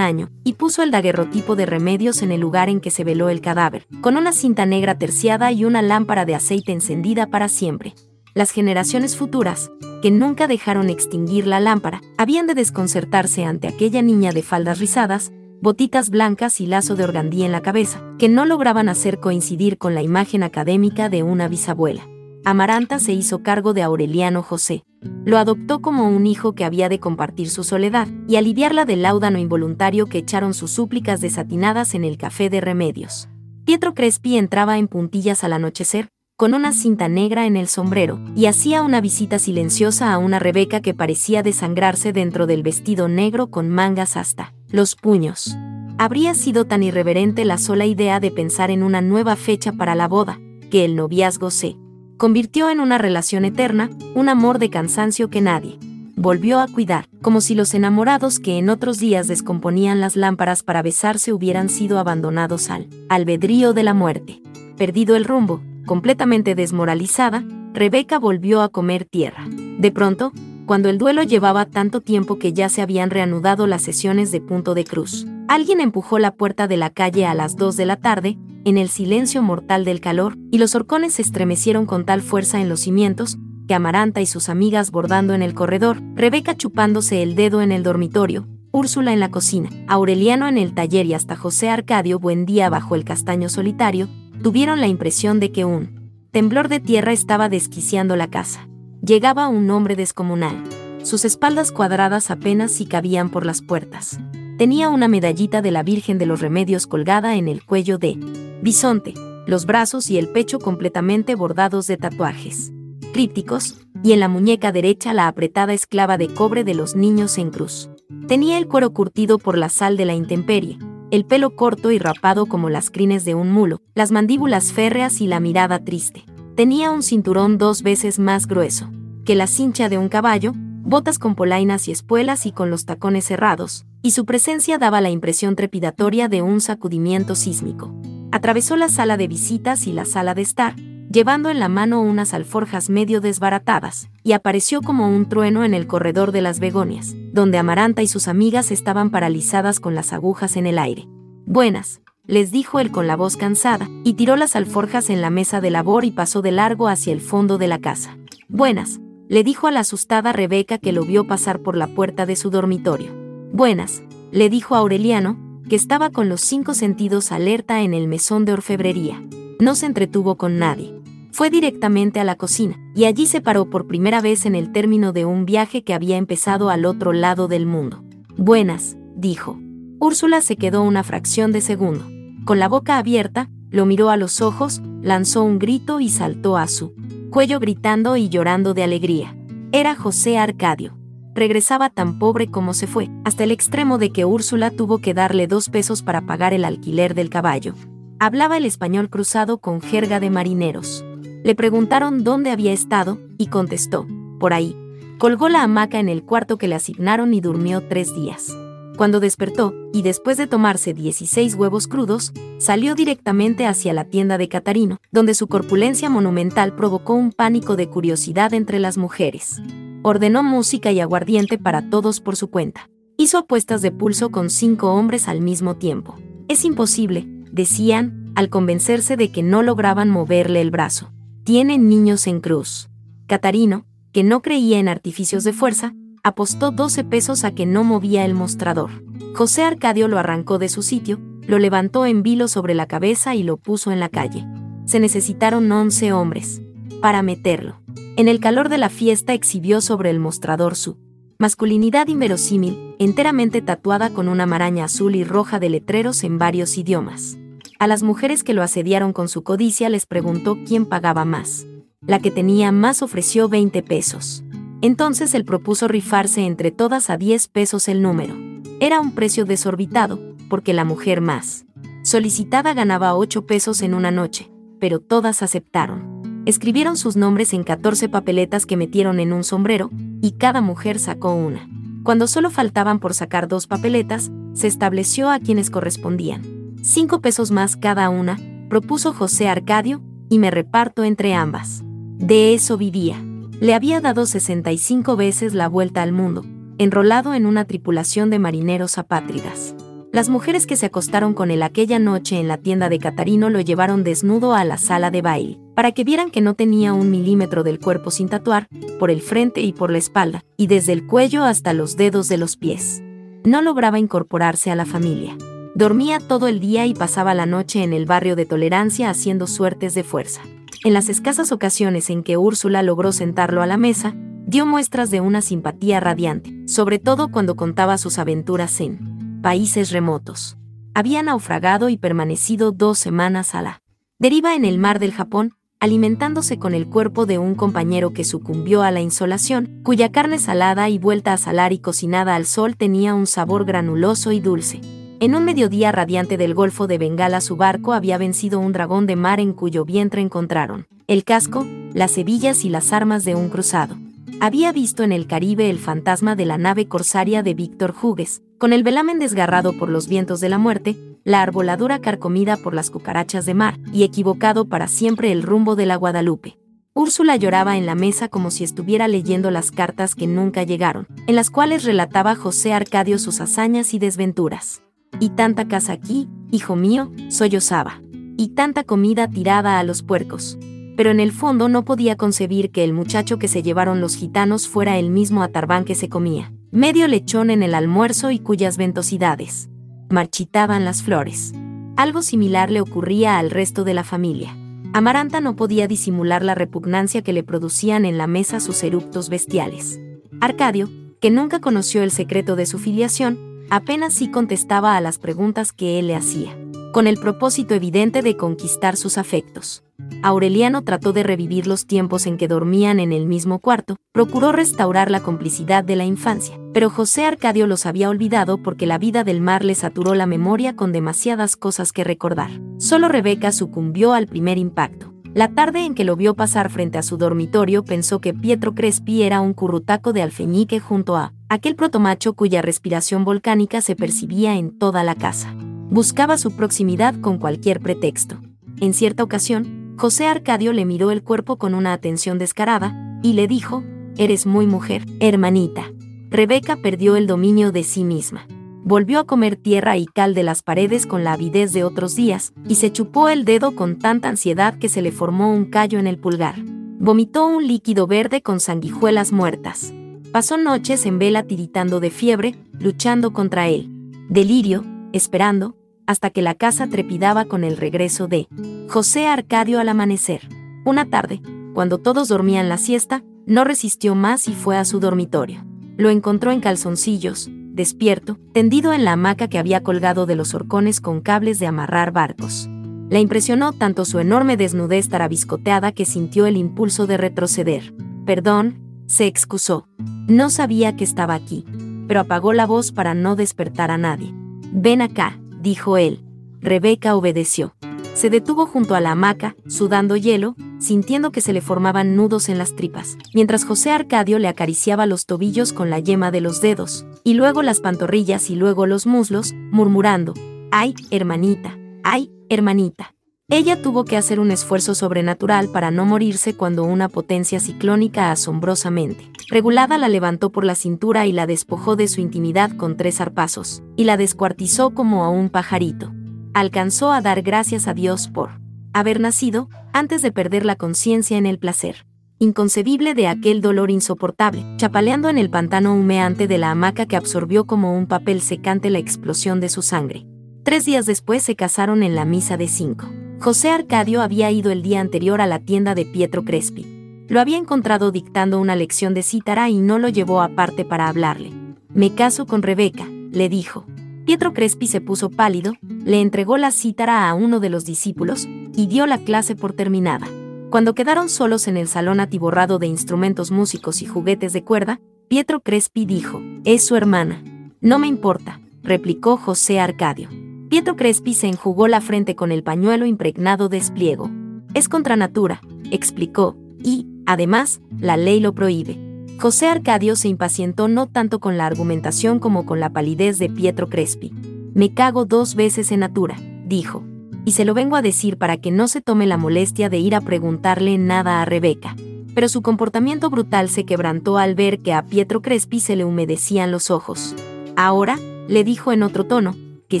año 0.00 0.28
y 0.44 0.52
puso 0.52 0.82
el 0.82 0.90
daguerrotipo 0.90 1.56
de 1.56 1.64
remedios 1.64 2.20
en 2.20 2.30
el 2.30 2.40
lugar 2.40 2.68
en 2.68 2.80
que 2.80 2.90
se 2.90 3.04
veló 3.04 3.30
el 3.30 3.40
cadáver, 3.40 3.86
con 4.02 4.18
una 4.18 4.32
cinta 4.32 4.66
negra 4.66 4.98
terciada 4.98 5.50
y 5.50 5.64
una 5.64 5.80
lámpara 5.80 6.26
de 6.26 6.34
aceite 6.34 6.72
encendida 6.72 7.26
para 7.28 7.48
siempre. 7.48 7.94
Las 8.36 8.50
generaciones 8.50 9.16
futuras, 9.16 9.70
que 10.02 10.10
nunca 10.10 10.46
dejaron 10.46 10.90
extinguir 10.90 11.46
la 11.46 11.58
lámpara, 11.58 12.02
habían 12.18 12.46
de 12.46 12.52
desconcertarse 12.52 13.46
ante 13.46 13.66
aquella 13.66 14.02
niña 14.02 14.30
de 14.30 14.42
faldas 14.42 14.78
rizadas, 14.78 15.32
botitas 15.62 16.10
blancas 16.10 16.60
y 16.60 16.66
lazo 16.66 16.96
de 16.96 17.04
organdí 17.04 17.44
en 17.44 17.52
la 17.52 17.62
cabeza, 17.62 18.02
que 18.18 18.28
no 18.28 18.44
lograban 18.44 18.90
hacer 18.90 19.20
coincidir 19.20 19.78
con 19.78 19.94
la 19.94 20.02
imagen 20.02 20.42
académica 20.42 21.08
de 21.08 21.22
una 21.22 21.48
bisabuela. 21.48 22.06
Amaranta 22.44 22.98
se 22.98 23.14
hizo 23.14 23.42
cargo 23.42 23.72
de 23.72 23.80
Aureliano 23.80 24.42
José. 24.42 24.84
Lo 25.24 25.38
adoptó 25.38 25.80
como 25.80 26.06
un 26.06 26.26
hijo 26.26 26.54
que 26.54 26.66
había 26.66 26.90
de 26.90 27.00
compartir 27.00 27.48
su 27.48 27.64
soledad 27.64 28.06
y 28.28 28.36
aliviarla 28.36 28.84
del 28.84 29.00
láudano 29.00 29.38
involuntario 29.38 30.08
que 30.08 30.18
echaron 30.18 30.52
sus 30.52 30.72
súplicas 30.72 31.22
desatinadas 31.22 31.94
en 31.94 32.04
el 32.04 32.18
café 32.18 32.50
de 32.50 32.60
remedios. 32.60 33.30
Pietro 33.64 33.94
Crespi 33.94 34.36
entraba 34.36 34.76
en 34.76 34.88
puntillas 34.88 35.42
al 35.42 35.54
anochecer, 35.54 36.10
con 36.36 36.52
una 36.52 36.72
cinta 36.72 37.08
negra 37.08 37.46
en 37.46 37.56
el 37.56 37.66
sombrero, 37.66 38.20
y 38.34 38.44
hacía 38.44 38.82
una 38.82 39.00
visita 39.00 39.38
silenciosa 39.38 40.12
a 40.12 40.18
una 40.18 40.38
Rebeca 40.38 40.80
que 40.82 40.92
parecía 40.92 41.42
desangrarse 41.42 42.12
dentro 42.12 42.46
del 42.46 42.62
vestido 42.62 43.08
negro 43.08 43.46
con 43.46 43.70
mangas 43.70 44.18
hasta 44.18 44.52
los 44.70 44.96
puños. 44.96 45.56
Habría 45.96 46.34
sido 46.34 46.66
tan 46.66 46.82
irreverente 46.82 47.46
la 47.46 47.56
sola 47.56 47.86
idea 47.86 48.20
de 48.20 48.30
pensar 48.30 48.70
en 48.70 48.82
una 48.82 49.00
nueva 49.00 49.34
fecha 49.36 49.72
para 49.72 49.94
la 49.94 50.08
boda, 50.08 50.38
que 50.70 50.84
el 50.84 50.94
noviazgo 50.94 51.50
se 51.50 51.76
convirtió 52.18 52.68
en 52.68 52.80
una 52.80 52.98
relación 52.98 53.46
eterna, 53.46 53.88
un 54.14 54.28
amor 54.28 54.58
de 54.58 54.68
cansancio 54.68 55.30
que 55.30 55.40
nadie 55.40 55.78
volvió 56.16 56.60
a 56.60 56.66
cuidar, 56.66 57.08
como 57.20 57.42
si 57.42 57.54
los 57.54 57.74
enamorados 57.74 58.40
que 58.40 58.56
en 58.58 58.70
otros 58.70 58.98
días 58.98 59.28
descomponían 59.28 60.00
las 60.00 60.16
lámparas 60.16 60.62
para 60.62 60.82
besarse 60.82 61.32
hubieran 61.32 61.68
sido 61.68 61.98
abandonados 61.98 62.70
al 62.70 62.88
albedrío 63.10 63.74
de 63.74 63.82
la 63.82 63.92
muerte. 63.92 64.40
Perdido 64.78 65.14
el 65.14 65.26
rumbo, 65.26 65.60
completamente 65.86 66.54
desmoralizada, 66.54 67.44
Rebeca 67.72 68.18
volvió 68.18 68.60
a 68.60 68.68
comer 68.68 69.04
tierra. 69.04 69.46
De 69.78 69.90
pronto, 69.90 70.32
cuando 70.66 70.88
el 70.88 70.98
duelo 70.98 71.22
llevaba 71.22 71.64
tanto 71.64 72.00
tiempo 72.00 72.38
que 72.38 72.52
ya 72.52 72.68
se 72.68 72.82
habían 72.82 73.10
reanudado 73.10 73.66
las 73.66 73.82
sesiones 73.82 74.32
de 74.32 74.40
punto 74.40 74.74
de 74.74 74.84
cruz, 74.84 75.26
alguien 75.48 75.80
empujó 75.80 76.18
la 76.18 76.34
puerta 76.34 76.66
de 76.66 76.76
la 76.76 76.90
calle 76.90 77.24
a 77.24 77.34
las 77.34 77.56
2 77.56 77.76
de 77.76 77.86
la 77.86 77.96
tarde, 77.96 78.36
en 78.64 78.76
el 78.76 78.88
silencio 78.88 79.42
mortal 79.42 79.84
del 79.84 80.00
calor, 80.00 80.36
y 80.50 80.58
los 80.58 80.74
horcones 80.74 81.14
se 81.14 81.22
estremecieron 81.22 81.86
con 81.86 82.04
tal 82.04 82.20
fuerza 82.20 82.60
en 82.60 82.68
los 82.68 82.80
cimientos, 82.80 83.38
que 83.68 83.74
Amaranta 83.74 84.20
y 84.20 84.26
sus 84.26 84.48
amigas 84.48 84.90
bordando 84.90 85.34
en 85.34 85.42
el 85.42 85.54
corredor, 85.54 86.02
Rebeca 86.14 86.56
chupándose 86.56 87.22
el 87.22 87.36
dedo 87.36 87.62
en 87.62 87.70
el 87.70 87.84
dormitorio, 87.84 88.48
Úrsula 88.72 89.12
en 89.12 89.20
la 89.20 89.30
cocina, 89.30 89.70
Aureliano 89.86 90.48
en 90.48 90.58
el 90.58 90.74
taller 90.74 91.06
y 91.06 91.14
hasta 91.14 91.36
José 91.36 91.70
Arcadio 91.70 92.18
Buendía 92.18 92.68
bajo 92.68 92.94
el 92.94 93.04
castaño 93.04 93.48
solitario, 93.48 94.08
tuvieron 94.42 94.80
la 94.80 94.88
impresión 94.88 95.40
de 95.40 95.52
que 95.52 95.64
un 95.64 96.10
temblor 96.30 96.68
de 96.68 96.80
tierra 96.80 97.12
estaba 97.12 97.48
desquiciando 97.48 98.16
la 98.16 98.28
casa. 98.28 98.68
Llegaba 99.02 99.48
un 99.48 99.70
hombre 99.70 99.96
descomunal. 99.96 100.62
Sus 101.02 101.24
espaldas 101.24 101.72
cuadradas 101.72 102.30
apenas 102.30 102.72
si 102.72 102.86
cabían 102.86 103.30
por 103.30 103.46
las 103.46 103.62
puertas. 103.62 104.18
Tenía 104.58 104.88
una 104.88 105.08
medallita 105.08 105.62
de 105.62 105.70
la 105.70 105.82
Virgen 105.82 106.18
de 106.18 106.26
los 106.26 106.40
Remedios 106.40 106.86
colgada 106.86 107.36
en 107.36 107.48
el 107.48 107.64
cuello 107.64 107.98
de 107.98 108.18
bisonte, 108.62 109.14
los 109.46 109.66
brazos 109.66 110.10
y 110.10 110.18
el 110.18 110.28
pecho 110.28 110.58
completamente 110.58 111.34
bordados 111.34 111.86
de 111.86 111.96
tatuajes 111.96 112.72
crípticos, 113.16 113.78
y 114.02 114.12
en 114.12 114.20
la 114.20 114.28
muñeca 114.28 114.72
derecha 114.72 115.14
la 115.14 115.26
apretada 115.26 115.72
esclava 115.72 116.18
de 116.18 116.28
cobre 116.28 116.64
de 116.64 116.74
los 116.74 116.96
niños 116.96 117.38
en 117.38 117.48
cruz. 117.48 117.88
Tenía 118.28 118.58
el 118.58 118.68
cuero 118.68 118.92
curtido 118.92 119.38
por 119.38 119.56
la 119.56 119.70
sal 119.70 119.96
de 119.96 120.04
la 120.04 120.12
intemperie, 120.12 120.78
el 121.10 121.24
pelo 121.24 121.54
corto 121.54 121.90
y 121.90 121.98
rapado 121.98 122.46
como 122.46 122.70
las 122.70 122.90
crines 122.90 123.24
de 123.24 123.34
un 123.34 123.52
mulo, 123.52 123.80
las 123.94 124.10
mandíbulas 124.10 124.72
férreas 124.72 125.20
y 125.20 125.26
la 125.26 125.40
mirada 125.40 125.84
triste. 125.84 126.24
Tenía 126.56 126.90
un 126.90 127.02
cinturón 127.02 127.58
dos 127.58 127.82
veces 127.82 128.18
más 128.18 128.46
grueso 128.46 128.90
que 129.26 129.34
la 129.34 129.48
cincha 129.48 129.88
de 129.88 129.98
un 129.98 130.08
caballo, 130.08 130.52
botas 130.54 131.18
con 131.18 131.34
polainas 131.34 131.88
y 131.88 131.92
espuelas 131.92 132.46
y 132.46 132.52
con 132.52 132.70
los 132.70 132.86
tacones 132.86 133.24
cerrados, 133.24 133.84
y 134.02 134.12
su 134.12 134.24
presencia 134.24 134.78
daba 134.78 135.00
la 135.00 135.10
impresión 135.10 135.56
trepidatoria 135.56 136.28
de 136.28 136.42
un 136.42 136.60
sacudimiento 136.60 137.34
sísmico. 137.34 137.92
Atravesó 138.30 138.76
la 138.76 138.88
sala 138.88 139.16
de 139.16 139.26
visitas 139.26 139.88
y 139.88 139.92
la 139.92 140.04
sala 140.04 140.34
de 140.34 140.42
estar, 140.42 140.76
llevando 141.16 141.48
en 141.48 141.58
la 141.58 141.70
mano 141.70 142.02
unas 142.02 142.34
alforjas 142.34 142.90
medio 142.90 143.22
desbaratadas, 143.22 144.10
y 144.22 144.32
apareció 144.32 144.82
como 144.82 145.08
un 145.08 145.30
trueno 145.30 145.64
en 145.64 145.72
el 145.72 145.86
corredor 145.86 146.30
de 146.30 146.42
las 146.42 146.60
begonias, 146.60 147.14
donde 147.32 147.56
Amaranta 147.56 148.02
y 148.02 148.06
sus 148.06 148.28
amigas 148.28 148.70
estaban 148.70 149.08
paralizadas 149.08 149.80
con 149.80 149.94
las 149.94 150.12
agujas 150.12 150.58
en 150.58 150.66
el 150.66 150.78
aire. 150.78 151.08
Buenas, 151.46 152.02
les 152.26 152.50
dijo 152.50 152.80
él 152.80 152.90
con 152.90 153.06
la 153.06 153.16
voz 153.16 153.38
cansada, 153.38 153.88
y 154.04 154.12
tiró 154.12 154.36
las 154.36 154.56
alforjas 154.56 155.08
en 155.08 155.22
la 155.22 155.30
mesa 155.30 155.62
de 155.62 155.70
labor 155.70 156.04
y 156.04 156.10
pasó 156.10 156.42
de 156.42 156.52
largo 156.52 156.86
hacia 156.86 157.14
el 157.14 157.22
fondo 157.22 157.56
de 157.56 157.68
la 157.68 157.78
casa. 157.78 158.18
Buenas, 158.50 159.00
le 159.26 159.42
dijo 159.42 159.68
a 159.68 159.70
la 159.70 159.80
asustada 159.80 160.34
Rebeca 160.34 160.76
que 160.76 160.92
lo 160.92 161.06
vio 161.06 161.26
pasar 161.26 161.60
por 161.60 161.78
la 161.78 161.86
puerta 161.86 162.26
de 162.26 162.36
su 162.36 162.50
dormitorio. 162.50 163.14
Buenas, 163.54 164.02
le 164.32 164.50
dijo 164.50 164.74
a 164.74 164.80
Aureliano, 164.80 165.38
que 165.66 165.76
estaba 165.76 166.10
con 166.10 166.28
los 166.28 166.42
cinco 166.42 166.74
sentidos 166.74 167.32
alerta 167.32 167.80
en 167.80 167.94
el 167.94 168.06
mesón 168.06 168.44
de 168.44 168.52
orfebrería. 168.52 169.24
No 169.58 169.74
se 169.76 169.86
entretuvo 169.86 170.34
con 170.34 170.58
nadie. 170.58 170.92
Fue 171.36 171.50
directamente 171.50 172.18
a 172.18 172.24
la 172.24 172.36
cocina, 172.36 172.78
y 172.94 173.04
allí 173.04 173.26
se 173.26 173.42
paró 173.42 173.68
por 173.68 173.86
primera 173.86 174.22
vez 174.22 174.46
en 174.46 174.54
el 174.54 174.72
término 174.72 175.12
de 175.12 175.26
un 175.26 175.44
viaje 175.44 175.84
que 175.84 175.92
había 175.92 176.16
empezado 176.16 176.70
al 176.70 176.86
otro 176.86 177.12
lado 177.12 177.46
del 177.46 177.66
mundo. 177.66 178.02
Buenas, 178.38 178.96
dijo. 179.14 179.60
Úrsula 179.98 180.40
se 180.40 180.56
quedó 180.56 180.82
una 180.82 181.04
fracción 181.04 181.52
de 181.52 181.60
segundo. 181.60 182.06
Con 182.46 182.58
la 182.58 182.68
boca 182.68 182.96
abierta, 182.96 183.50
lo 183.68 183.84
miró 183.84 184.08
a 184.08 184.16
los 184.16 184.40
ojos, 184.40 184.80
lanzó 185.02 185.42
un 185.42 185.58
grito 185.58 186.00
y 186.00 186.08
saltó 186.08 186.56
a 186.56 186.68
su 186.68 186.94
cuello 187.28 187.60
gritando 187.60 188.16
y 188.16 188.30
llorando 188.30 188.72
de 188.72 188.84
alegría. 188.84 189.36
Era 189.72 189.94
José 189.94 190.38
Arcadio. 190.38 190.96
Regresaba 191.34 191.90
tan 191.90 192.18
pobre 192.18 192.46
como 192.46 192.72
se 192.72 192.86
fue, 192.86 193.10
hasta 193.26 193.44
el 193.44 193.50
extremo 193.50 193.98
de 193.98 194.10
que 194.10 194.24
Úrsula 194.24 194.70
tuvo 194.70 195.02
que 195.02 195.12
darle 195.12 195.48
dos 195.48 195.68
pesos 195.68 196.02
para 196.02 196.22
pagar 196.22 196.54
el 196.54 196.64
alquiler 196.64 197.14
del 197.14 197.28
caballo. 197.28 197.74
Hablaba 198.18 198.56
el 198.56 198.64
español 198.64 199.10
cruzado 199.10 199.58
con 199.58 199.82
jerga 199.82 200.18
de 200.18 200.30
marineros. 200.30 201.04
Le 201.46 201.54
preguntaron 201.54 202.24
dónde 202.24 202.50
había 202.50 202.72
estado, 202.72 203.20
y 203.38 203.46
contestó, 203.46 204.04
por 204.40 204.52
ahí. 204.52 204.76
Colgó 205.16 205.48
la 205.48 205.62
hamaca 205.62 206.00
en 206.00 206.08
el 206.08 206.24
cuarto 206.24 206.58
que 206.58 206.66
le 206.66 206.74
asignaron 206.74 207.34
y 207.34 207.40
durmió 207.40 207.86
tres 207.86 208.12
días. 208.16 208.52
Cuando 208.96 209.20
despertó, 209.20 209.72
y 209.92 210.02
después 210.02 210.38
de 210.38 210.48
tomarse 210.48 210.92
16 210.92 211.54
huevos 211.54 211.86
crudos, 211.86 212.32
salió 212.58 212.96
directamente 212.96 213.64
hacia 213.64 213.92
la 213.92 214.06
tienda 214.06 214.38
de 214.38 214.48
Catarino, 214.48 214.96
donde 215.12 215.34
su 215.34 215.46
corpulencia 215.46 216.10
monumental 216.10 216.74
provocó 216.74 217.14
un 217.14 217.30
pánico 217.30 217.76
de 217.76 217.88
curiosidad 217.88 218.52
entre 218.52 218.80
las 218.80 218.98
mujeres. 218.98 219.62
Ordenó 220.02 220.42
música 220.42 220.90
y 220.90 220.98
aguardiente 220.98 221.58
para 221.58 221.90
todos 221.90 222.20
por 222.20 222.34
su 222.34 222.50
cuenta. 222.50 222.90
Hizo 223.18 223.38
apuestas 223.38 223.82
de 223.82 223.92
pulso 223.92 224.30
con 224.32 224.50
cinco 224.50 224.94
hombres 224.94 225.28
al 225.28 225.42
mismo 225.42 225.76
tiempo. 225.76 226.16
Es 226.48 226.64
imposible, 226.64 227.24
decían, 227.52 228.32
al 228.34 228.48
convencerse 228.50 229.16
de 229.16 229.30
que 229.30 229.44
no 229.44 229.62
lograban 229.62 230.10
moverle 230.10 230.60
el 230.60 230.72
brazo. 230.72 231.12
Tienen 231.46 231.88
niños 231.88 232.26
en 232.26 232.40
cruz. 232.40 232.88
Catarino, 233.28 233.86
que 234.10 234.24
no 234.24 234.42
creía 234.42 234.80
en 234.80 234.88
artificios 234.88 235.44
de 235.44 235.52
fuerza, 235.52 235.94
apostó 236.24 236.72
12 236.72 237.04
pesos 237.04 237.44
a 237.44 237.52
que 237.52 237.66
no 237.66 237.84
movía 237.84 238.24
el 238.24 238.34
mostrador. 238.34 238.90
José 239.32 239.62
Arcadio 239.62 240.08
lo 240.08 240.18
arrancó 240.18 240.58
de 240.58 240.68
su 240.68 240.82
sitio, 240.82 241.20
lo 241.46 241.60
levantó 241.60 242.04
en 242.04 242.24
vilo 242.24 242.48
sobre 242.48 242.74
la 242.74 242.86
cabeza 242.86 243.36
y 243.36 243.44
lo 243.44 243.58
puso 243.58 243.92
en 243.92 244.00
la 244.00 244.08
calle. 244.08 244.44
Se 244.86 244.98
necesitaron 244.98 245.70
11 245.70 246.12
hombres 246.12 246.62
para 247.00 247.22
meterlo. 247.22 247.80
En 248.16 248.26
el 248.26 248.40
calor 248.40 248.68
de 248.68 248.78
la 248.78 248.88
fiesta 248.88 249.32
exhibió 249.32 249.80
sobre 249.80 250.10
el 250.10 250.18
mostrador 250.18 250.74
su 250.74 250.98
masculinidad 251.38 252.08
inverosímil, 252.08 252.96
enteramente 252.98 253.62
tatuada 253.62 254.10
con 254.10 254.28
una 254.28 254.46
maraña 254.46 254.86
azul 254.86 255.14
y 255.14 255.22
roja 255.22 255.60
de 255.60 255.70
letreros 255.70 256.24
en 256.24 256.40
varios 256.40 256.76
idiomas. 256.76 257.38
A 257.78 257.86
las 257.86 258.02
mujeres 258.02 258.42
que 258.42 258.54
lo 258.54 258.62
asediaron 258.62 259.12
con 259.12 259.28
su 259.28 259.42
codicia 259.42 259.90
les 259.90 260.06
preguntó 260.06 260.56
quién 260.66 260.86
pagaba 260.86 261.26
más. 261.26 261.66
La 262.06 262.20
que 262.20 262.30
tenía 262.30 262.72
más 262.72 263.02
ofreció 263.02 263.50
20 263.50 263.82
pesos. 263.82 264.42
Entonces 264.80 265.34
él 265.34 265.44
propuso 265.44 265.86
rifarse 265.86 266.46
entre 266.46 266.70
todas 266.70 267.10
a 267.10 267.18
10 267.18 267.48
pesos 267.48 267.88
el 267.88 268.00
número. 268.00 268.34
Era 268.80 268.98
un 268.98 269.12
precio 269.12 269.44
desorbitado, 269.44 270.18
porque 270.48 270.72
la 270.72 270.84
mujer 270.84 271.20
más 271.20 271.64
solicitada 272.02 272.72
ganaba 272.72 273.14
8 273.14 273.46
pesos 273.46 273.82
en 273.82 273.92
una 273.92 274.10
noche, 274.10 274.50
pero 274.78 275.00
todas 275.00 275.42
aceptaron. 275.42 276.44
Escribieron 276.46 276.96
sus 276.96 277.16
nombres 277.16 277.52
en 277.52 277.64
14 277.64 278.08
papeletas 278.08 278.64
que 278.64 278.76
metieron 278.76 279.20
en 279.20 279.32
un 279.32 279.44
sombrero, 279.44 279.90
y 280.22 280.32
cada 280.32 280.60
mujer 280.60 280.98
sacó 280.98 281.34
una. 281.34 281.68
Cuando 282.04 282.26
solo 282.28 282.50
faltaban 282.50 283.00
por 283.00 283.12
sacar 283.12 283.48
dos 283.48 283.66
papeletas, 283.66 284.30
se 284.54 284.68
estableció 284.68 285.28
a 285.30 285.40
quienes 285.40 285.68
correspondían 285.68 286.65
cinco 286.82 287.20
pesos 287.20 287.50
más 287.50 287.76
cada 287.76 288.08
una, 288.08 288.38
propuso 288.68 289.12
José 289.12 289.48
Arcadio, 289.48 290.02
y 290.28 290.38
me 290.38 290.50
reparto 290.50 291.04
entre 291.04 291.34
ambas. 291.34 291.82
De 292.18 292.54
eso 292.54 292.76
vivía. 292.76 293.22
Le 293.60 293.74
había 293.74 294.00
dado 294.00 294.26
65 294.26 295.16
veces 295.16 295.54
la 295.54 295.68
vuelta 295.68 296.02
al 296.02 296.12
mundo, 296.12 296.44
enrolado 296.78 297.34
en 297.34 297.46
una 297.46 297.64
tripulación 297.64 298.30
de 298.30 298.38
marineros 298.38 298.98
apátridas. 298.98 299.74
Las 300.12 300.28
mujeres 300.28 300.66
que 300.66 300.76
se 300.76 300.86
acostaron 300.86 301.34
con 301.34 301.50
él 301.50 301.62
aquella 301.62 301.98
noche 301.98 302.38
en 302.38 302.48
la 302.48 302.58
tienda 302.58 302.88
de 302.88 302.98
Catarino 302.98 303.50
lo 303.50 303.60
llevaron 303.60 304.02
desnudo 304.02 304.54
a 304.54 304.64
la 304.64 304.78
sala 304.78 305.10
de 305.10 305.20
baile, 305.20 305.58
para 305.74 305.92
que 305.92 306.04
vieran 306.04 306.30
que 306.30 306.40
no 306.40 306.54
tenía 306.54 306.94
un 306.94 307.10
milímetro 307.10 307.62
del 307.62 307.78
cuerpo 307.78 308.10
sin 308.10 308.28
tatuar, 308.28 308.66
por 308.98 309.10
el 309.10 309.20
frente 309.20 309.60
y 309.60 309.72
por 309.72 309.90
la 309.90 309.98
espalda, 309.98 310.42
y 310.56 310.68
desde 310.68 310.92
el 310.92 311.06
cuello 311.06 311.44
hasta 311.44 311.74
los 311.74 311.96
dedos 311.96 312.28
de 312.28 312.38
los 312.38 312.56
pies. 312.56 313.02
No 313.44 313.60
lograba 313.60 313.98
incorporarse 313.98 314.70
a 314.70 314.74
la 314.74 314.86
familia. 314.86 315.36
Dormía 315.76 316.20
todo 316.20 316.48
el 316.48 316.58
día 316.58 316.86
y 316.86 316.94
pasaba 316.94 317.34
la 317.34 317.44
noche 317.44 317.82
en 317.82 317.92
el 317.92 318.06
barrio 318.06 318.34
de 318.34 318.46
Tolerancia 318.46 319.10
haciendo 319.10 319.46
suertes 319.46 319.94
de 319.94 320.04
fuerza. 320.04 320.40
En 320.84 320.94
las 320.94 321.10
escasas 321.10 321.52
ocasiones 321.52 322.08
en 322.08 322.22
que 322.22 322.38
Úrsula 322.38 322.82
logró 322.82 323.12
sentarlo 323.12 323.60
a 323.60 323.66
la 323.66 323.76
mesa, 323.76 324.14
dio 324.46 324.64
muestras 324.64 325.10
de 325.10 325.20
una 325.20 325.42
simpatía 325.42 326.00
radiante, 326.00 326.66
sobre 326.66 326.98
todo 326.98 327.30
cuando 327.30 327.56
contaba 327.56 327.98
sus 327.98 328.18
aventuras 328.18 328.80
en 328.80 329.42
países 329.42 329.90
remotos. 329.90 330.56
Había 330.94 331.22
naufragado 331.22 331.90
y 331.90 331.98
permanecido 331.98 332.72
dos 332.72 332.98
semanas 332.98 333.54
a 333.54 333.60
la 333.60 333.82
deriva 334.18 334.54
en 334.54 334.64
el 334.64 334.78
mar 334.78 334.98
del 334.98 335.12
Japón, 335.12 335.56
alimentándose 335.78 336.58
con 336.58 336.72
el 336.72 336.86
cuerpo 336.86 337.26
de 337.26 337.36
un 337.36 337.54
compañero 337.54 338.14
que 338.14 338.24
sucumbió 338.24 338.82
a 338.82 338.90
la 338.90 339.02
insolación, 339.02 339.82
cuya 339.84 340.10
carne 340.10 340.38
salada 340.38 340.88
y 340.88 340.96
vuelta 340.96 341.34
a 341.34 341.36
salar 341.36 341.74
y 341.74 341.80
cocinada 341.80 342.34
al 342.34 342.46
sol 342.46 342.78
tenía 342.78 343.14
un 343.14 343.26
sabor 343.26 343.66
granuloso 343.66 344.32
y 344.32 344.40
dulce. 344.40 344.80
En 345.18 345.34
un 345.34 345.46
mediodía 345.46 345.92
radiante 345.92 346.36
del 346.36 346.52
Golfo 346.52 346.86
de 346.86 346.98
Bengala 346.98 347.40
su 347.40 347.56
barco 347.56 347.94
había 347.94 348.18
vencido 348.18 348.60
un 348.60 348.72
dragón 348.72 349.06
de 349.06 349.16
mar 349.16 349.40
en 349.40 349.54
cuyo 349.54 349.86
vientre 349.86 350.20
encontraron 350.20 350.86
el 351.06 351.24
casco, 351.24 351.64
las 351.94 352.18
hebillas 352.18 352.64
y 352.64 352.68
las 352.68 352.92
armas 352.92 353.24
de 353.24 353.34
un 353.34 353.48
cruzado. 353.48 353.96
Había 354.40 354.72
visto 354.72 355.04
en 355.04 355.12
el 355.12 355.26
Caribe 355.26 355.70
el 355.70 355.78
fantasma 355.78 356.36
de 356.36 356.44
la 356.44 356.58
nave 356.58 356.86
corsaria 356.86 357.42
de 357.42 357.54
Víctor 357.54 357.94
Hugues, 358.00 358.42
con 358.58 358.74
el 358.74 358.82
velamen 358.82 359.18
desgarrado 359.18 359.72
por 359.72 359.88
los 359.88 360.06
vientos 360.06 360.40
de 360.40 360.50
la 360.50 360.58
muerte, 360.58 360.96
la 361.24 361.40
arboladura 361.40 362.00
carcomida 362.00 362.58
por 362.58 362.74
las 362.74 362.90
cucarachas 362.90 363.46
de 363.46 363.54
mar, 363.54 363.78
y 363.92 364.02
equivocado 364.02 364.66
para 364.66 364.88
siempre 364.88 365.32
el 365.32 365.42
rumbo 365.42 365.76
de 365.76 365.86
la 365.86 365.96
Guadalupe. 365.96 366.58
Úrsula 366.92 367.36
lloraba 367.36 367.78
en 367.78 367.86
la 367.86 367.94
mesa 367.94 368.28
como 368.28 368.50
si 368.50 368.64
estuviera 368.64 369.08
leyendo 369.08 369.50
las 369.50 369.70
cartas 369.70 370.14
que 370.14 370.26
nunca 370.26 370.64
llegaron, 370.64 371.06
en 371.26 371.36
las 371.36 371.50
cuales 371.50 371.84
relataba 371.84 372.34
José 372.34 372.74
Arcadio 372.74 373.18
sus 373.18 373.40
hazañas 373.40 373.94
y 373.94 373.98
desventuras. 373.98 374.82
Y 375.20 375.30
tanta 375.30 375.66
casa 375.66 375.92
aquí, 375.92 376.28
hijo 376.50 376.76
mío, 376.76 377.12
sollozaba. 377.28 378.00
Y 378.36 378.48
tanta 378.48 378.84
comida 378.84 379.28
tirada 379.28 379.78
a 379.78 379.84
los 379.84 380.02
puercos. 380.02 380.58
Pero 380.96 381.10
en 381.10 381.20
el 381.20 381.32
fondo 381.32 381.68
no 381.68 381.84
podía 381.84 382.16
concebir 382.16 382.70
que 382.70 382.84
el 382.84 382.92
muchacho 382.92 383.38
que 383.38 383.48
se 383.48 383.62
llevaron 383.62 384.00
los 384.00 384.16
gitanos 384.16 384.68
fuera 384.68 384.98
el 384.98 385.10
mismo 385.10 385.42
atarbán 385.42 385.84
que 385.84 385.94
se 385.94 386.08
comía. 386.08 386.52
Medio 386.70 387.08
lechón 387.08 387.50
en 387.50 387.62
el 387.62 387.74
almuerzo 387.74 388.30
y 388.30 388.38
cuyas 388.38 388.76
ventosidades 388.76 389.68
marchitaban 390.10 390.84
las 390.84 391.02
flores. 391.02 391.52
Algo 391.96 392.22
similar 392.22 392.70
le 392.70 392.80
ocurría 392.80 393.38
al 393.38 393.50
resto 393.50 393.84
de 393.84 393.94
la 393.94 394.04
familia. 394.04 394.56
Amaranta 394.92 395.40
no 395.40 395.56
podía 395.56 395.88
disimular 395.88 396.42
la 396.44 396.54
repugnancia 396.54 397.22
que 397.22 397.32
le 397.32 397.42
producían 397.42 398.04
en 398.04 398.18
la 398.18 398.26
mesa 398.26 398.60
sus 398.60 398.82
eruptos 398.82 399.28
bestiales. 399.28 399.98
Arcadio, 400.40 400.88
que 401.20 401.30
nunca 401.30 401.60
conoció 401.60 402.02
el 402.02 402.10
secreto 402.10 402.56
de 402.56 402.66
su 402.66 402.78
filiación, 402.78 403.38
apenas 403.70 404.14
sí 404.14 404.30
contestaba 404.30 404.96
a 404.96 405.00
las 405.00 405.18
preguntas 405.18 405.72
que 405.72 405.98
él 405.98 406.08
le 406.08 406.16
hacía. 406.16 406.56
con 406.92 407.06
el 407.06 407.18
propósito 407.18 407.74
evidente 407.74 408.22
de 408.22 408.38
conquistar 408.38 408.96
sus 408.96 409.18
afectos. 409.18 409.84
Aureliano 410.22 410.80
trató 410.80 411.12
de 411.12 411.24
revivir 411.24 411.66
los 411.66 411.86
tiempos 411.86 412.26
en 412.26 412.38
que 412.38 412.48
dormían 412.48 413.00
en 413.00 413.12
el 413.12 413.26
mismo 413.26 413.58
cuarto, 413.58 413.96
procuró 414.12 414.50
restaurar 414.50 415.10
la 415.10 415.20
complicidad 415.20 415.84
de 415.84 415.94
la 415.94 416.06
infancia, 416.06 416.58
pero 416.72 416.88
José 416.88 417.26
Arcadio 417.26 417.66
los 417.66 417.84
había 417.84 418.08
olvidado 418.08 418.62
porque 418.62 418.86
la 418.86 418.96
vida 418.96 419.24
del 419.24 419.42
mar 419.42 419.62
le 419.62 419.74
saturó 419.74 420.14
la 420.14 420.24
memoria 420.24 420.74
con 420.74 420.92
demasiadas 420.92 421.56
cosas 421.56 421.92
que 421.92 422.02
recordar. 422.02 422.50
Solo 422.78 423.08
Rebeca 423.08 423.52
sucumbió 423.52 424.14
al 424.14 424.26
primer 424.26 424.56
impacto. 424.56 425.12
La 425.36 425.48
tarde 425.48 425.84
en 425.84 425.94
que 425.94 426.04
lo 426.04 426.16
vio 426.16 426.32
pasar 426.32 426.70
frente 426.70 426.96
a 426.96 427.02
su 427.02 427.18
dormitorio 427.18 427.84
pensó 427.84 428.22
que 428.22 428.32
Pietro 428.32 428.74
Crespi 428.74 429.22
era 429.22 429.42
un 429.42 429.52
currutaco 429.52 430.14
de 430.14 430.22
alfeñique 430.22 430.80
junto 430.80 431.14
a 431.14 431.34
aquel 431.50 431.76
protomacho 431.76 432.32
cuya 432.32 432.62
respiración 432.62 433.22
volcánica 433.22 433.82
se 433.82 433.96
percibía 433.96 434.56
en 434.56 434.78
toda 434.78 435.04
la 435.04 435.14
casa. 435.14 435.52
Buscaba 435.90 436.38
su 436.38 436.52
proximidad 436.52 437.14
con 437.20 437.36
cualquier 437.36 437.80
pretexto. 437.80 438.38
En 438.80 438.94
cierta 438.94 439.22
ocasión, 439.22 439.94
José 439.98 440.26
Arcadio 440.26 440.72
le 440.72 440.86
miró 440.86 441.10
el 441.10 441.22
cuerpo 441.22 441.58
con 441.58 441.74
una 441.74 441.92
atención 441.92 442.38
descarada, 442.38 443.20
y 443.22 443.34
le 443.34 443.46
dijo, 443.46 443.84
Eres 444.16 444.46
muy 444.46 444.66
mujer, 444.66 445.04
hermanita. 445.20 445.92
Rebeca 446.30 446.76
perdió 446.76 447.14
el 447.14 447.26
dominio 447.26 447.72
de 447.72 447.84
sí 447.84 448.04
misma 448.04 448.46
volvió 448.86 449.18
a 449.18 449.24
comer 449.24 449.56
tierra 449.56 449.96
y 449.96 450.06
cal 450.06 450.32
de 450.32 450.44
las 450.44 450.62
paredes 450.62 451.06
con 451.06 451.24
la 451.24 451.32
avidez 451.32 451.72
de 451.72 451.82
otros 451.82 452.14
días, 452.14 452.52
y 452.68 452.76
se 452.76 452.92
chupó 452.92 453.28
el 453.28 453.44
dedo 453.44 453.74
con 453.74 453.98
tanta 453.98 454.28
ansiedad 454.28 454.78
que 454.78 454.88
se 454.88 455.02
le 455.02 455.10
formó 455.10 455.52
un 455.52 455.64
callo 455.64 455.98
en 455.98 456.06
el 456.06 456.18
pulgar. 456.18 456.54
Vomitó 457.00 457.48
un 457.48 457.66
líquido 457.66 458.06
verde 458.06 458.42
con 458.42 458.60
sanguijuelas 458.60 459.32
muertas. 459.32 459.92
Pasó 460.30 460.56
noches 460.56 461.04
en 461.04 461.18
vela 461.18 461.42
tiritando 461.42 461.98
de 461.98 462.10
fiebre, 462.10 462.54
luchando 462.78 463.32
contra 463.32 463.68
él. 463.68 463.90
Delirio, 464.28 464.84
esperando, 465.12 465.76
hasta 466.06 466.30
que 466.30 466.40
la 466.40 466.54
casa 466.54 466.86
trepidaba 466.86 467.46
con 467.46 467.64
el 467.64 467.76
regreso 467.76 468.28
de 468.28 468.46
José 468.88 469.26
Arcadio 469.26 469.80
al 469.80 469.88
amanecer. 469.88 470.48
Una 470.84 471.06
tarde, 471.06 471.42
cuando 471.74 471.98
todos 471.98 472.28
dormían 472.28 472.68
la 472.68 472.78
siesta, 472.78 473.24
no 473.46 473.64
resistió 473.64 474.14
más 474.14 474.46
y 474.46 474.52
fue 474.52 474.76
a 474.76 474.84
su 474.84 475.00
dormitorio. 475.00 475.64
Lo 475.96 476.08
encontró 476.10 476.52
en 476.52 476.60
calzoncillos, 476.60 477.50
despierto, 477.76 478.38
tendido 478.52 478.92
en 478.92 479.04
la 479.04 479.12
hamaca 479.12 479.46
que 479.46 479.58
había 479.58 479.82
colgado 479.82 480.26
de 480.26 480.34
los 480.34 480.54
horcones 480.54 481.00
con 481.00 481.20
cables 481.20 481.60
de 481.60 481.66
amarrar 481.66 482.10
barcos. 482.10 482.68
La 483.08 483.20
impresionó 483.20 483.72
tanto 483.72 484.04
su 484.04 484.18
enorme 484.18 484.56
desnudez 484.56 485.08
tarabiscoteada 485.08 485.92
que 485.92 486.06
sintió 486.06 486.46
el 486.46 486.56
impulso 486.56 487.06
de 487.06 487.16
retroceder. 487.16 487.94
Perdón, 488.24 488.80
se 489.06 489.26
excusó. 489.26 489.86
No 490.26 490.50
sabía 490.50 490.96
que 490.96 491.04
estaba 491.04 491.34
aquí, 491.34 491.64
pero 492.08 492.20
apagó 492.20 492.52
la 492.52 492.66
voz 492.66 492.90
para 492.90 493.14
no 493.14 493.36
despertar 493.36 493.92
a 493.92 493.98
nadie. 493.98 494.32
Ven 494.72 495.02
acá, 495.02 495.38
dijo 495.60 495.98
él. 495.98 496.24
Rebeca 496.60 497.14
obedeció. 497.14 497.76
Se 498.16 498.30
detuvo 498.30 498.64
junto 498.64 498.94
a 498.94 499.02
la 499.02 499.10
hamaca, 499.10 499.56
sudando 499.68 500.16
hielo, 500.16 500.56
sintiendo 500.78 501.32
que 501.32 501.42
se 501.42 501.52
le 501.52 501.60
formaban 501.60 502.16
nudos 502.16 502.48
en 502.48 502.56
las 502.56 502.74
tripas, 502.74 503.18
mientras 503.34 503.66
José 503.66 503.90
Arcadio 503.90 504.38
le 504.38 504.48
acariciaba 504.48 505.04
los 505.04 505.26
tobillos 505.26 505.74
con 505.74 505.90
la 505.90 505.98
yema 505.98 506.30
de 506.30 506.40
los 506.40 506.62
dedos, 506.62 507.04
y 507.24 507.34
luego 507.34 507.60
las 507.60 507.80
pantorrillas 507.80 508.48
y 508.48 508.56
luego 508.56 508.86
los 508.86 509.06
muslos, 509.06 509.52
murmurando, 509.70 510.32
¡ay, 510.70 510.94
hermanita! 511.10 511.76
¡ay, 512.04 512.32
hermanita! 512.48 513.14
Ella 513.50 513.82
tuvo 513.82 514.06
que 514.06 514.16
hacer 514.16 514.40
un 514.40 514.50
esfuerzo 514.50 514.94
sobrenatural 514.94 515.68
para 515.68 515.90
no 515.90 516.06
morirse 516.06 516.56
cuando 516.56 516.84
una 516.84 517.10
potencia 517.10 517.60
ciclónica 517.60 518.30
asombrosamente 518.32 519.30
regulada 519.50 519.98
la 519.98 520.08
levantó 520.08 520.50
por 520.50 520.64
la 520.64 520.74
cintura 520.74 521.26
y 521.26 521.32
la 521.32 521.46
despojó 521.46 521.96
de 521.96 522.08
su 522.08 522.22
intimidad 522.22 522.74
con 522.78 522.96
tres 522.96 523.20
arpazos, 523.20 523.82
y 523.94 524.04
la 524.04 524.16
descuartizó 524.16 524.94
como 524.94 525.22
a 525.22 525.28
un 525.28 525.50
pajarito 525.50 526.15
alcanzó 526.56 527.12
a 527.12 527.20
dar 527.20 527.42
gracias 527.42 527.86
a 527.86 527.92
Dios 527.92 528.28
por 528.28 528.48
haber 528.94 529.20
nacido 529.20 529.68
antes 529.92 530.22
de 530.22 530.32
perder 530.32 530.64
la 530.64 530.74
conciencia 530.74 531.36
en 531.36 531.44
el 531.44 531.58
placer. 531.58 532.06
Inconcebible 532.38 533.12
de 533.12 533.28
aquel 533.28 533.60
dolor 533.60 533.90
insoportable, 533.90 534.64
chapaleando 534.78 535.28
en 535.28 535.36
el 535.36 535.50
pantano 535.50 535.94
humeante 535.94 536.48
de 536.48 536.56
la 536.56 536.70
hamaca 536.70 537.04
que 537.04 537.16
absorbió 537.16 537.66
como 537.66 537.94
un 537.94 538.06
papel 538.06 538.40
secante 538.40 538.88
la 538.88 538.98
explosión 538.98 539.60
de 539.60 539.68
su 539.68 539.82
sangre. 539.82 540.24
Tres 540.62 540.86
días 540.86 541.04
después 541.04 541.42
se 541.42 541.56
casaron 541.56 542.02
en 542.02 542.14
la 542.14 542.24
misa 542.24 542.56
de 542.56 542.68
cinco. 542.68 543.06
José 543.38 543.68
Arcadio 543.68 544.22
había 544.22 544.50
ido 544.50 544.70
el 544.70 544.82
día 544.82 545.02
anterior 545.02 545.42
a 545.42 545.46
la 545.46 545.58
tienda 545.58 545.94
de 545.94 546.06
Pietro 546.06 546.42
Crespi. 546.42 546.86
Lo 547.28 547.38
había 547.38 547.58
encontrado 547.58 548.12
dictando 548.12 548.58
una 548.60 548.76
lección 548.76 549.12
de 549.12 549.22
cítara 549.22 549.68
y 549.68 549.78
no 549.78 549.98
lo 549.98 550.08
llevó 550.08 550.40
aparte 550.40 550.86
para 550.86 551.08
hablarle. 551.08 551.52
Me 551.92 552.14
caso 552.14 552.46
con 552.46 552.62
Rebeca, 552.62 553.06
le 553.30 553.50
dijo. 553.50 553.84
Pietro 554.26 554.52
Crespi 554.52 554.88
se 554.88 555.00
puso 555.00 555.30
pálido, 555.30 555.74
le 556.04 556.20
entregó 556.20 556.56
la 556.56 556.72
cítara 556.72 557.28
a 557.28 557.34
uno 557.34 557.60
de 557.60 557.70
los 557.70 557.84
discípulos 557.84 558.48
y 558.74 558.88
dio 558.88 559.06
la 559.06 559.18
clase 559.18 559.54
por 559.54 559.72
terminada. 559.72 560.26
Cuando 560.68 560.96
quedaron 560.96 561.28
solos 561.28 561.68
en 561.68 561.76
el 561.76 561.86
salón 561.86 562.18
atiborrado 562.18 562.80
de 562.80 562.88
instrumentos 562.88 563.52
músicos 563.52 564.02
y 564.02 564.06
juguetes 564.06 564.52
de 564.52 564.64
cuerda, 564.64 565.00
Pietro 565.28 565.60
Crespi 565.60 566.06
dijo, 566.06 566.42
Es 566.64 566.84
su 566.84 566.96
hermana. 566.96 567.40
No 567.80 568.00
me 568.00 568.08
importa, 568.08 568.60
replicó 568.82 569.36
José 569.36 569.78
Arcadio. 569.78 570.28
Pietro 570.68 570.96
Crespi 570.96 571.32
se 571.32 571.46
enjugó 571.46 571.86
la 571.86 572.00
frente 572.00 572.34
con 572.34 572.50
el 572.50 572.64
pañuelo 572.64 573.06
impregnado 573.06 573.68
de 573.68 573.76
espliego. 573.76 574.28
Es 574.74 574.88
contra 574.88 575.14
natura, 575.14 575.60
explicó, 575.92 576.56
y, 576.82 577.06
además, 577.26 577.80
la 578.00 578.16
ley 578.16 578.40
lo 578.40 578.56
prohíbe. 578.56 579.05
José 579.38 579.66
Arcadio 579.66 580.16
se 580.16 580.28
impacientó 580.28 580.88
no 580.88 581.06
tanto 581.06 581.40
con 581.40 581.58
la 581.58 581.66
argumentación 581.66 582.38
como 582.38 582.64
con 582.64 582.80
la 582.80 582.90
palidez 582.90 583.38
de 583.38 583.50
Pietro 583.50 583.88
Crespi. 583.88 584.32
Me 584.72 584.94
cago 584.94 585.26
dos 585.26 585.54
veces 585.54 585.92
en 585.92 586.00
natura, 586.00 586.36
dijo. 586.64 587.04
Y 587.44 587.52
se 587.52 587.66
lo 587.66 587.74
vengo 587.74 587.96
a 587.96 588.02
decir 588.02 588.38
para 588.38 588.56
que 588.56 588.70
no 588.70 588.88
se 588.88 589.02
tome 589.02 589.26
la 589.26 589.36
molestia 589.36 589.90
de 589.90 589.98
ir 589.98 590.14
a 590.14 590.22
preguntarle 590.22 590.96
nada 590.96 591.42
a 591.42 591.44
Rebeca. 591.44 591.94
Pero 592.34 592.48
su 592.48 592.62
comportamiento 592.62 593.28
brutal 593.28 593.68
se 593.68 593.84
quebrantó 593.84 594.38
al 594.38 594.54
ver 594.54 594.80
que 594.80 594.94
a 594.94 595.04
Pietro 595.04 595.42
Crespi 595.42 595.80
se 595.80 595.96
le 595.96 596.06
humedecían 596.06 596.70
los 596.70 596.90
ojos. 596.90 597.36
Ahora, 597.76 598.18
le 598.48 598.64
dijo 598.64 598.90
en 598.90 599.02
otro 599.02 599.24
tono, 599.24 599.54
que 599.88 600.00